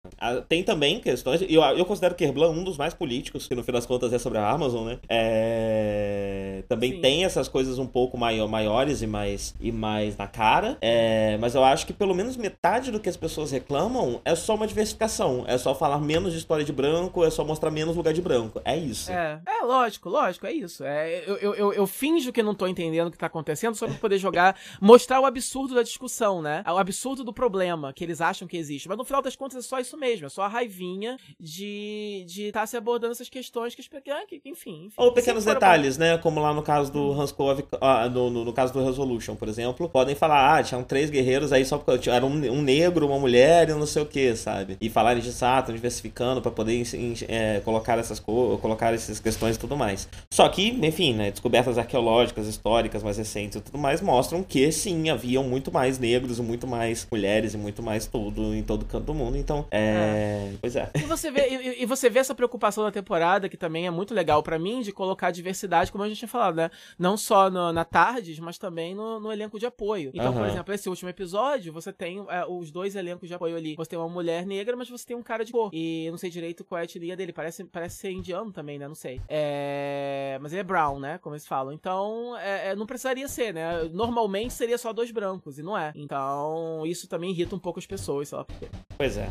Tem 0.47 0.63
também 0.63 0.99
questões. 0.99 1.41
Eu, 1.41 1.61
eu 1.61 1.85
considero 1.99 2.15
Kerblan 2.15 2.49
um 2.51 2.63
dos 2.63 2.77
mais 2.77 2.93
políticos, 2.93 3.45
que 3.47 3.53
no 3.53 3.61
fim 3.63 3.73
das 3.73 3.85
contas 3.85 4.13
é 4.13 4.17
sobre 4.17 4.37
a 4.37 4.49
Amazon, 4.49 4.87
né? 4.87 4.99
É, 5.09 6.63
Também 6.69 6.93
Sim. 6.93 7.01
tem 7.01 7.25
essas 7.25 7.47
coisas 7.49 7.77
um 7.77 7.85
pouco 7.85 8.17
mai- 8.17 8.39
maiores 8.47 9.01
e 9.01 9.07
mais, 9.07 9.53
e 9.59 9.71
mais 9.71 10.15
na 10.15 10.27
cara. 10.27 10.77
É, 10.81 11.37
Mas 11.41 11.55
eu 11.55 11.63
acho 11.63 11.85
que 11.85 11.91
pelo 11.93 12.15
menos 12.15 12.37
metade 12.37 12.89
do 12.91 12.99
que 12.99 13.09
as 13.09 13.17
pessoas 13.17 13.51
reclamam 13.51 14.21
é 14.23 14.33
só 14.35 14.55
uma 14.55 14.65
diversificação. 14.67 15.43
É 15.47 15.57
só 15.57 15.75
falar 15.75 15.99
menos 15.99 16.31
de 16.31 16.39
história 16.39 16.63
de 16.63 16.71
branco, 16.71 17.23
é 17.25 17.29
só 17.29 17.43
mostrar 17.43 17.69
menos 17.71 17.95
lugar 17.95 18.13
de 18.13 18.21
branco. 18.21 18.61
É 18.63 18.77
isso. 18.77 19.11
É, 19.11 19.41
é 19.45 19.63
lógico, 19.63 20.07
lógico, 20.09 20.45
é 20.47 20.53
isso. 20.53 20.83
É, 20.83 21.23
eu, 21.27 21.35
eu, 21.37 21.55
eu, 21.55 21.73
eu 21.73 21.87
finjo 21.87 22.31
que 22.31 22.41
não 22.41 22.55
tô 22.55 22.65
entendendo 22.67 23.07
o 23.07 23.11
que 23.11 23.17
tá 23.17 23.25
acontecendo 23.27 23.75
só 23.75 23.87
pra 23.87 23.95
poder 23.95 24.17
jogar, 24.19 24.55
mostrar 24.81 25.19
o 25.19 25.25
absurdo 25.25 25.75
da 25.75 25.83
discussão, 25.83 26.41
né? 26.41 26.63
O 26.65 26.77
absurdo 26.77 27.23
do 27.23 27.33
problema 27.33 27.91
que 27.93 28.03
eles 28.03 28.21
acham 28.21 28.47
que 28.47 28.55
existe. 28.57 28.87
Mas 28.87 28.97
no 28.97 29.03
final 29.03 29.21
das 29.21 29.35
contas 29.35 29.57
é 29.57 29.67
só 29.67 29.79
isso 29.79 29.97
mesmo, 29.97 30.25
é 30.27 30.29
só 30.29 30.43
a 30.43 30.47
raivinha 30.47 31.17
de 31.39 31.78
estar 31.79 32.33
de 32.33 32.51
tá 32.51 32.65
se 32.65 32.77
abordando 32.77 33.11
essas 33.11 33.29
questões 33.29 33.75
que, 33.75 33.81
ah, 34.11 34.23
enfim, 34.23 34.41
enfim. 34.45 34.91
Ou 34.97 35.11
pequenos 35.11 35.45
detalhes, 35.45 35.97
né? 35.97 36.17
Como 36.17 36.39
lá 36.39 36.53
no 36.53 36.61
caso 36.61 36.91
do 36.91 37.11
Hanskov, 37.13 37.63
ah, 37.81 38.09
no, 38.09 38.29
no, 38.29 38.45
no 38.45 38.53
caso 38.53 38.73
do 38.73 38.83
Resolution, 38.83 39.35
por 39.35 39.47
exemplo, 39.47 39.89
podem 39.89 40.15
falar, 40.15 40.57
ah, 40.57 40.63
tinham 40.63 40.83
três 40.83 41.09
guerreiros 41.09 41.51
aí 41.51 41.65
só 41.65 41.77
porque 41.77 42.09
era 42.09 42.25
um, 42.25 42.33
um 42.51 42.61
negro, 42.61 43.07
uma 43.07 43.19
mulher 43.19 43.69
e 43.69 43.73
não 43.73 43.85
sei 43.85 44.01
o 44.01 44.05
que, 44.05 44.35
sabe? 44.35 44.77
E 44.79 44.89
falarem 44.89 45.21
disso, 45.21 45.43
ah, 45.45 45.59
estão 45.59 45.73
diversificando 45.73 46.41
pra 46.41 46.51
poder 46.51 46.83
é, 47.27 47.59
colocar 47.61 47.97
essas 47.97 48.19
coisas, 48.19 48.59
colocar 48.59 48.93
essas 48.93 49.19
questões 49.19 49.55
e 49.55 49.59
tudo 49.59 49.75
mais. 49.75 50.07
Só 50.33 50.47
que, 50.49 50.69
enfim, 50.69 51.13
né? 51.13 51.31
Descobertas 51.31 51.77
arqueológicas, 51.77 52.47
históricas 52.47 53.03
mais 53.03 53.17
recentes 53.17 53.57
e 53.57 53.61
tudo 53.61 53.77
mais 53.77 54.01
mostram 54.01 54.43
que 54.43 54.71
sim, 54.71 55.09
haviam 55.09 55.43
muito 55.43 55.71
mais 55.71 55.99
negros, 55.99 56.39
muito 56.39 56.67
mais 56.67 57.07
mulheres 57.11 57.53
e 57.53 57.57
muito 57.57 57.81
mais 57.81 58.05
tudo 58.07 58.53
em 58.53 58.63
todo 58.63 58.85
canto 58.85 59.05
do 59.05 59.13
mundo. 59.13 59.37
Então, 59.37 59.65
é. 59.71 60.51
Pois 60.61 60.75
é. 60.75 60.89
E 60.95 60.99
você 60.99 61.31
vê, 61.31 61.47
e, 61.77 61.83
e 61.83 61.85
você 61.85 62.09
vê 62.09 62.19
essa 62.19 62.35
preocupação 62.35 62.83
da 62.83 62.91
temporada, 62.91 63.47
que 63.49 63.57
também 63.57 63.87
é 63.87 63.91
muito 63.91 64.13
legal 64.13 64.41
pra 64.43 64.57
mim, 64.59 64.81
de 64.81 64.91
colocar 64.91 65.31
diversidade, 65.31 65.91
como 65.91 66.03
a 66.03 66.07
gente 66.07 66.17
tinha 66.19 66.29
falado, 66.29 66.55
né? 66.55 66.69
Não 66.97 67.15
só 67.17 67.49
no- 67.49 67.71
na 67.73 67.83
Tardes, 67.85 68.39
mas 68.39 68.57
também 68.57 68.93
no, 68.95 69.19
no 69.19 69.31
elenco 69.31 69.59
de 69.59 69.65
apoio. 69.65 70.11
Então, 70.13 70.33
por 70.33 70.41
Aham. 70.41 70.49
exemplo, 70.51 70.73
esse 70.73 70.89
último 70.89 71.09
episódio, 71.09 71.71
você 71.73 71.91
tem 71.93 72.25
é, 72.29 72.45
os 72.45 72.71
dois 72.71 72.95
elencos 72.95 73.27
de 73.27 73.33
apoio 73.33 73.55
ali. 73.55 73.75
Você 73.75 73.89
tem 73.91 73.99
uma 73.99 74.09
mulher 74.09 74.45
negra, 74.45 74.75
mas 74.75 74.89
você 74.89 75.05
tem 75.05 75.15
um 75.17 75.23
cara 75.23 75.43
de 75.45 75.51
cor. 75.51 75.69
E 75.73 76.05
eu 76.05 76.11
não 76.11 76.17
sei 76.17 76.29
direito 76.29 76.63
qual 76.63 76.77
é 76.79 76.81
a 76.81 76.83
etnia 76.85 77.15
dele. 77.15 77.33
Parece, 77.33 77.63
parece 77.65 77.97
ser 77.97 78.11
indiano 78.11 78.51
também, 78.51 78.77
né? 78.79 78.87
Não 78.87 78.95
sei. 78.95 79.21
É... 79.27 80.37
Mas 80.41 80.51
ele 80.53 80.61
é 80.61 80.63
brown, 80.63 80.99
né? 80.99 81.17
Como 81.19 81.35
eles 81.35 81.45
falam. 81.47 81.71
Então, 81.73 82.35
é, 82.37 82.69
é, 82.69 82.75
não 82.75 82.85
precisaria 82.85 83.27
ser, 83.27 83.53
né? 83.53 83.83
Normalmente 83.91 84.53
seria 84.53 84.77
só 84.77 84.91
dois 84.93 85.11
brancos, 85.11 85.57
e 85.59 85.63
não 85.63 85.77
é. 85.77 85.91
Então, 85.95 86.83
isso 86.85 87.07
também 87.07 87.31
irrita 87.31 87.55
um 87.55 87.59
pouco 87.59 87.79
as 87.79 87.85
pessoas, 87.85 88.29
sei 88.29 88.37
lá 88.37 88.43
por 88.43 88.55
quê. 88.57 88.67
Pois 88.97 89.17
é. 89.17 89.29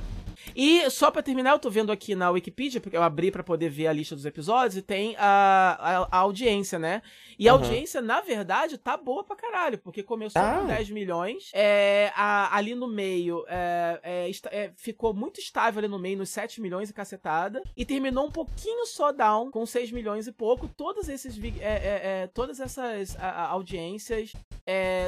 E 0.54 0.88
só 0.90 1.10
pra 1.10 1.22
terminar, 1.22 1.50
eu 1.52 1.58
tô 1.58 1.68
vendo 1.70 1.92
aqui 1.92 2.14
na 2.14 2.27
Wikipedia, 2.30 2.80
porque 2.80 2.96
eu 2.96 3.02
abri 3.02 3.30
pra 3.30 3.42
poder 3.42 3.68
ver 3.70 3.86
a 3.86 3.92
lista 3.92 4.14
dos 4.14 4.24
episódios, 4.26 4.76
e 4.76 4.82
tem 4.82 5.14
a, 5.18 5.76
a, 5.80 6.08
a 6.10 6.18
audiência, 6.20 6.78
né? 6.78 7.02
E 7.38 7.48
a 7.48 7.52
Aham. 7.52 7.62
audiência, 7.62 8.00
na 8.00 8.20
verdade, 8.20 8.76
tá 8.78 8.96
boa 8.96 9.22
pra 9.24 9.36
caralho, 9.36 9.78
porque 9.78 10.02
começou 10.02 10.40
Tá. 10.42 10.60
com 10.60 10.66
10 10.66 10.90
milhões, 10.90 11.50
é, 11.54 12.12
a- 12.16 12.54
ali 12.56 12.74
no 12.74 12.88
meio 12.88 13.44
é, 13.48 14.00
é, 14.02 14.30
é, 14.50 14.72
ficou 14.76 15.14
muito 15.14 15.38
estável 15.40 15.78
ali 15.78 15.88
no 15.88 15.98
meio, 15.98 16.18
nos 16.18 16.30
7 16.30 16.60
milhões 16.60 16.90
e 16.90 16.92
cacetada, 16.94 17.62
e 17.76 17.84
terminou 17.84 18.26
um 18.26 18.30
pouquinho 18.30 18.84
só 18.86 19.12
down, 19.12 19.50
com 19.50 19.64
6 19.64 19.92
milhões 19.92 20.26
e 20.26 20.32
pouco. 20.32 20.68
Todos 20.68 21.08
esses, 21.08 21.38
é, 21.60 22.22
é, 22.22 22.26
todas 22.34 22.58
essas 22.60 23.16
a- 23.20 23.46
audiências 23.48 24.32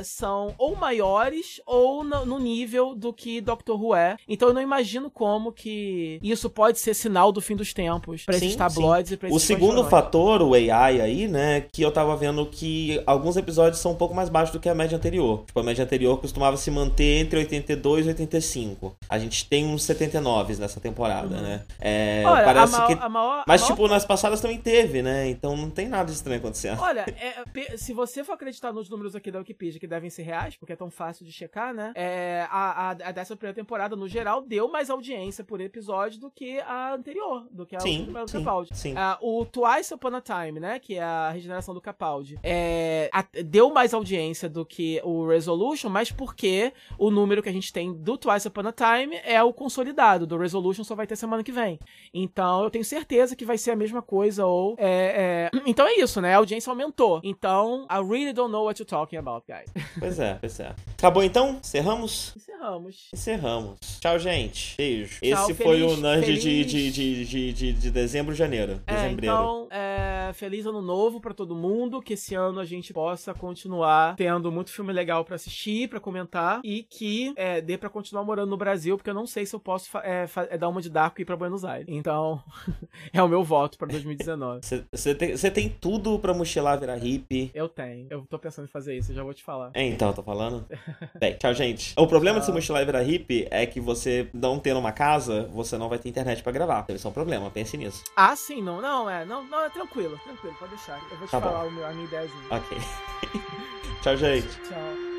são 0.04 0.54
ou 0.58 0.74
maiores 0.76 1.60
ou 1.66 2.02
no, 2.02 2.24
no 2.24 2.38
nível 2.38 2.94
do 2.94 3.12
que 3.12 3.40
Doctor 3.40 3.82
Who 3.82 3.94
é. 3.94 4.16
Então 4.26 4.48
eu 4.48 4.54
não 4.54 4.62
imagino 4.62 5.10
como 5.10 5.52
que 5.52 6.18
isso 6.22 6.48
pode 6.48 6.78
ser 6.78 6.94
sinal 7.10 7.32
do 7.32 7.40
fim 7.40 7.56
dos 7.56 7.74
tempos 7.74 8.24
pra 8.24 8.36
esses 8.36 8.52
Sim, 8.52 8.58
tabloides 8.58 9.12
e 9.12 9.16
pra 9.16 9.28
O 9.28 9.36
esses 9.36 9.42
segundo 9.42 9.82
fãs 9.82 9.90
fator, 9.90 10.42
o 10.42 10.54
AI 10.54 11.00
aí, 11.00 11.26
né, 11.28 11.62
que 11.72 11.82
eu 11.82 11.90
tava 11.90 12.16
vendo 12.16 12.46
que 12.46 13.02
alguns 13.06 13.36
episódios 13.36 13.80
são 13.80 13.92
um 13.92 13.96
pouco 13.96 14.14
mais 14.14 14.28
baixos 14.28 14.52
do 14.52 14.60
que 14.60 14.68
a 14.68 14.74
média 14.74 14.96
anterior. 14.96 15.42
Tipo, 15.46 15.60
a 15.60 15.62
média 15.62 15.84
anterior 15.84 16.18
costumava 16.20 16.56
se 16.56 16.70
manter 16.70 17.20
entre 17.20 17.38
82 17.40 18.06
e 18.06 18.08
85. 18.10 18.96
A 19.08 19.18
gente 19.18 19.44
tem 19.48 19.66
uns 19.66 19.82
79 19.82 20.56
nessa 20.56 20.80
temporada, 20.80 21.40
né? 21.40 21.62
É, 21.80 22.22
Olha, 22.24 22.44
parece 22.44 22.74
a 22.74 22.78
maior, 22.78 22.86
que... 22.96 23.04
a 23.04 23.08
maior- 23.08 23.38
a 23.40 23.44
Mas, 23.46 23.60
maior 23.62 23.72
tipo, 23.74 23.88
nas 23.88 24.04
passadas 24.04 24.40
também 24.40 24.58
teve, 24.58 25.02
né? 25.02 25.28
Então 25.28 25.56
não 25.56 25.68
tem 25.70 25.88
nada 25.88 26.04
de 26.06 26.12
estranho 26.12 26.38
acontecendo. 26.38 26.80
Olha, 26.80 27.00
é, 27.18 27.42
pe- 27.52 27.76
se 27.76 27.92
você 27.92 28.22
for 28.22 28.32
acreditar 28.34 28.72
nos 28.72 28.88
números 28.88 29.16
aqui 29.16 29.30
da 29.30 29.38
Wikipedia, 29.40 29.80
que 29.80 29.86
devem 29.86 30.08
ser 30.10 30.22
reais, 30.22 30.56
porque 30.56 30.72
é 30.72 30.76
tão 30.76 30.90
fácil 30.90 31.24
de 31.26 31.32
checar, 31.32 31.74
né? 31.74 31.92
É, 31.96 32.46
a, 32.50 32.88
a, 32.88 32.90
a 32.90 33.12
dessa 33.12 33.34
primeira 33.34 33.54
temporada, 33.54 33.96
no 33.96 34.08
geral, 34.08 34.42
deu 34.42 34.68
mais 34.70 34.88
audiência 34.90 35.42
por 35.42 35.60
episódio 35.60 36.20
do 36.20 36.30
que 36.30 36.60
a 36.60 36.98
anterior, 37.00 37.46
do 37.50 37.66
que 37.66 37.74
a 37.76 37.80
Sim, 37.80 38.00
última 38.00 38.24
do 38.24 38.30
sim, 38.30 38.38
Capaldi. 38.38 38.70
sim. 38.72 38.94
Ah, 38.96 39.18
o 39.20 39.44
Twice 39.44 39.92
Upon 39.94 40.14
a 40.14 40.20
Time, 40.20 40.60
né? 40.60 40.78
Que 40.78 40.94
é 40.96 41.02
a 41.02 41.30
regeneração 41.30 41.74
do 41.74 41.80
Capaldi. 41.80 42.38
É, 42.42 43.10
a- 43.12 43.24
deu 43.44 43.70
mais 43.70 43.92
audiência 43.92 44.48
do 44.48 44.64
que 44.64 45.00
o 45.04 45.26
Resolution, 45.26 45.88
mas 45.88 46.10
porque 46.12 46.72
o 46.98 47.10
número 47.10 47.42
que 47.42 47.48
a 47.48 47.52
gente 47.52 47.72
tem 47.72 47.92
do 47.92 48.16
Twice 48.16 48.46
Upon 48.48 48.68
a 48.68 48.72
Time 48.72 49.16
é 49.24 49.42
o 49.42 49.52
consolidado. 49.52 50.26
Do 50.26 50.36
Resolution 50.38 50.84
só 50.84 50.94
vai 50.94 51.06
ter 51.06 51.16
semana 51.16 51.42
que 51.42 51.52
vem. 51.52 51.78
Então 52.14 52.62
eu 52.64 52.70
tenho 52.70 52.84
certeza 52.84 53.34
que 53.34 53.44
vai 53.44 53.58
ser 53.58 53.70
a 53.72 53.76
mesma 53.76 54.02
coisa, 54.02 54.46
ou. 54.46 54.74
é, 54.78 55.50
é, 55.52 55.58
Então 55.66 55.86
é 55.86 55.94
isso, 55.94 56.20
né? 56.20 56.34
A 56.34 56.38
audiência 56.38 56.70
aumentou. 56.70 57.20
Então, 57.24 57.86
I 57.90 57.96
really 57.96 58.32
don't 58.32 58.50
know 58.52 58.64
what 58.64 58.80
you're 58.80 58.88
talking 58.88 59.16
about, 59.16 59.44
guys. 59.46 59.70
Pois 59.98 60.18
é, 60.18 60.34
pois 60.34 60.60
é. 60.60 60.74
Acabou 60.98 61.22
então? 61.22 61.58
Encerramos? 61.62 62.34
Encerramos. 62.36 63.08
Encerramos. 63.12 63.78
Tchau, 64.00 64.18
gente. 64.18 64.76
Beijo. 64.76 65.20
Tchau, 65.20 65.44
Esse 65.44 65.54
foi 65.54 65.78
feliz- 65.78 65.92
o 65.92 66.00
Nerd 66.00 66.34
de, 66.34 66.40
feliz- 66.40 66.89
de, 66.92 67.24
de, 67.24 67.24
de, 67.24 67.52
de, 67.52 67.72
de 67.72 67.90
dezembro, 67.90 68.34
janeiro. 68.34 68.80
É, 68.86 68.94
Dezembreiro. 68.94 69.34
então, 69.34 69.68
é, 69.70 70.30
feliz 70.34 70.66
ano 70.66 70.82
novo 70.82 71.20
pra 71.20 71.32
todo 71.34 71.54
mundo, 71.54 72.00
que 72.00 72.14
esse 72.14 72.34
ano 72.34 72.60
a 72.60 72.64
gente 72.64 72.92
possa 72.92 73.32
continuar 73.34 74.16
tendo 74.16 74.50
muito 74.50 74.70
filme 74.70 74.92
legal 74.92 75.24
pra 75.24 75.36
assistir, 75.36 75.88
pra 75.88 76.00
comentar, 76.00 76.60
e 76.64 76.82
que 76.82 77.32
é, 77.36 77.60
dê 77.60 77.76
pra 77.78 77.88
continuar 77.88 78.24
morando 78.24 78.50
no 78.50 78.56
Brasil, 78.56 78.96
porque 78.96 79.10
eu 79.10 79.14
não 79.14 79.26
sei 79.26 79.46
se 79.46 79.54
eu 79.54 79.60
posso 79.60 79.88
é, 79.98 80.26
é, 80.50 80.58
dar 80.58 80.68
uma 80.68 80.80
de 80.80 80.90
Darko 80.90 81.20
e 81.20 81.22
ir 81.22 81.24
pra 81.24 81.36
Buenos 81.36 81.64
Aires. 81.64 81.86
Então, 81.88 82.42
é 83.12 83.22
o 83.22 83.28
meu 83.28 83.42
voto 83.42 83.78
pra 83.78 83.86
2019. 83.88 84.60
Você 84.92 85.14
tem, 85.14 85.36
cê 85.36 85.50
tem 85.50 85.68
tudo 85.68 86.18
pra 86.18 86.34
mochilar 86.34 86.78
virar 86.78 86.96
hippie. 86.96 87.50
Eu 87.54 87.68
tenho. 87.68 88.06
Eu 88.10 88.24
tô 88.28 88.38
pensando 88.38 88.64
em 88.66 88.68
fazer 88.68 88.96
isso, 88.96 89.12
eu 89.12 89.16
já 89.16 89.22
vou 89.22 89.34
te 89.34 89.42
falar. 89.42 89.70
É, 89.74 89.84
então, 89.84 90.08
eu 90.08 90.14
tô 90.14 90.22
falando? 90.22 90.66
Bem, 91.18 91.34
tchau, 91.34 91.52
gente. 91.54 91.94
O 91.96 92.06
problema 92.06 92.38
de 92.38 92.46
Tchau. 92.46 92.54
se 92.54 92.58
mochilar 92.60 92.82
e 92.82 92.86
virar 92.86 93.02
hippie 93.02 93.46
é 93.50 93.66
que 93.66 93.80
você 93.80 94.28
não 94.32 94.58
tendo 94.58 94.78
uma 94.80 94.92
casa, 94.92 95.48
você 95.52 95.76
não 95.76 95.88
vai 95.88 95.98
ter 95.98 96.08
internet 96.08 96.42
pra 96.42 96.52
gravar. 96.52 96.79
Isso 96.88 97.06
é 97.06 97.10
um 97.10 97.12
problema, 97.14 97.50
pense 97.50 97.76
nisso. 97.76 98.02
Ah, 98.16 98.34
sim, 98.36 98.62
não, 98.62 98.80
não, 98.80 99.08
é. 99.08 99.24
Não, 99.24 99.44
não, 99.44 99.60
é 99.64 99.68
tranquilo, 99.70 100.18
tranquilo, 100.24 100.54
pode 100.58 100.74
deixar. 100.74 101.00
Eu 101.10 101.16
vou 101.18 101.26
te 101.26 101.30
Tá 101.30 101.40
falar 101.40 101.64
o 101.64 101.70
meu- 101.70 101.86
a 101.86 101.90
minha 101.92 102.04
ideiazinha. 102.06 102.44
Ok. 102.50 102.78
tchau, 104.02 104.16
gente. 104.16 104.48
Tchau. 104.68 105.10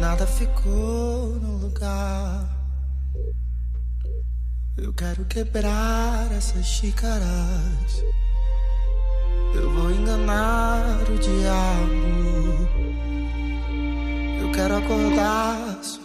Nada 0.00 0.26
ficou 0.26 1.28
no 1.40 1.58
lugar. 1.66 2.48
Eu 4.76 4.92
quero 4.94 5.24
quebrar 5.26 6.30
essas 6.32 6.64
xícaras. 6.66 8.04
Eu 9.54 9.70
vou 9.74 9.90
enganar 9.90 11.02
o 11.08 11.18
diabo. 11.18 12.70
Eu 14.40 14.52
quero 14.52 14.76
acordar 14.78 15.78
sua 15.82 16.02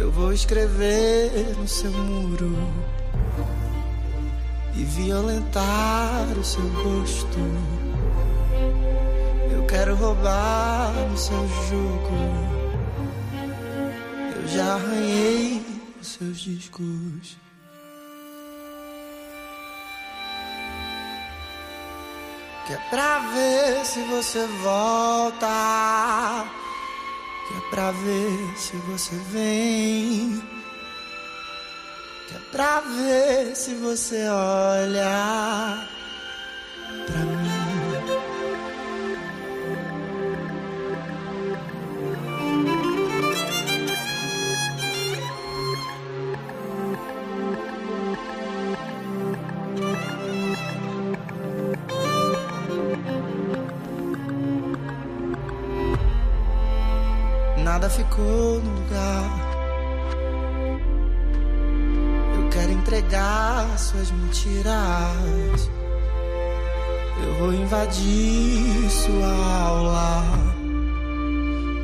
Eu 0.00 0.10
vou 0.10 0.32
escrever 0.32 1.30
no 1.58 1.68
seu 1.68 1.92
muro 1.92 2.56
e 4.74 4.82
violentar 4.82 6.26
o 6.38 6.42
seu 6.42 6.66
gosto. 6.82 7.38
Eu 9.52 9.66
quero 9.66 9.94
roubar 9.94 10.90
o 11.12 11.16
seu 11.18 11.46
jogo. 11.68 12.16
Eu 14.36 14.48
já 14.48 14.76
arranhei 14.76 15.62
os 16.00 16.08
seus 16.08 16.40
discos. 16.40 17.36
Que 22.66 22.72
é 22.72 22.78
pra 22.88 23.18
ver 23.18 23.84
se 23.84 24.02
você 24.04 24.46
volta. 24.62 26.46
Que 27.50 27.56
é 27.56 27.60
pra 27.70 27.90
ver 27.90 28.56
se 28.56 28.76
você 28.76 29.16
vem. 29.32 30.40
Que 32.28 32.36
é 32.36 32.40
pra 32.52 32.80
ver 32.80 33.56
se 33.56 33.74
você 33.74 34.28
olha 34.28 35.88
pra 37.06 37.18
mim. 37.18 37.59
Ficou 58.20 58.60
no 58.60 58.80
lugar. 58.80 59.40
Eu 62.36 62.48
quero 62.50 62.72
entregar 62.72 63.78
suas 63.78 64.10
mentiras. 64.10 65.70
Eu 67.24 67.34
vou 67.38 67.52
invadir 67.54 68.90
sua 68.90 69.62
aula. 69.62 70.22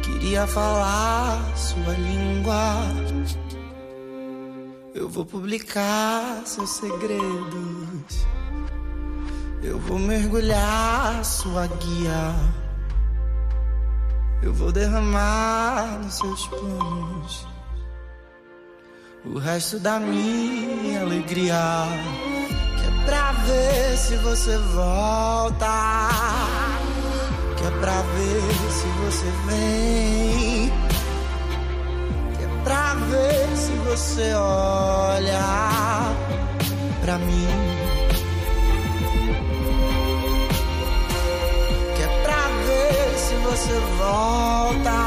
Queria 0.02 0.46
falar 0.46 1.56
sua 1.56 1.92
língua. 1.94 2.82
Eu 4.94 5.08
vou 5.08 5.24
publicar 5.24 6.42
seus 6.44 6.70
segredos. 6.70 8.26
Eu 9.62 9.78
vou 9.78 9.98
mergulhar 9.98 11.24
sua 11.24 11.66
guia. 11.66 12.65
Eu 14.42 14.52
vou 14.52 14.70
derramar 14.70 15.98
nos 16.02 16.14
seus 16.14 16.46
planos 16.48 17.46
o 19.34 19.38
resto 19.38 19.78
da 19.78 19.98
minha 19.98 21.00
alegria. 21.00 21.54
Que 22.78 22.86
é 22.86 23.04
pra 23.04 23.32
ver 23.32 23.96
se 23.96 24.16
você 24.16 24.56
volta. 24.58 26.08
Que 27.56 27.66
é 27.66 27.70
pra 27.80 28.02
ver 28.02 28.42
se 28.70 28.86
você 29.04 29.32
vem. 29.46 30.72
Que 32.36 32.44
é 32.44 32.62
pra 32.62 32.94
ver 32.94 33.56
se 33.56 33.72
você 33.88 34.34
olha 34.34 35.40
pra 37.00 37.18
mim. 37.18 37.85
Você 43.46 43.78
volta. 43.98 44.98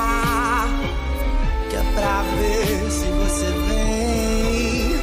Que 1.70 1.76
é 1.76 1.84
pra 1.94 2.22
ver 2.40 2.92
se 2.92 3.06
você 3.20 3.50
vem. 3.68 5.00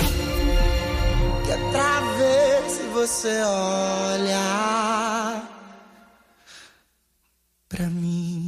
Que 1.44 1.52
é 1.52 1.70
pra 1.70 2.00
ver 2.18 2.70
se 2.70 2.82
você 2.94 3.42
olha 3.42 4.46
pra 7.68 7.86
mim. 7.86 8.45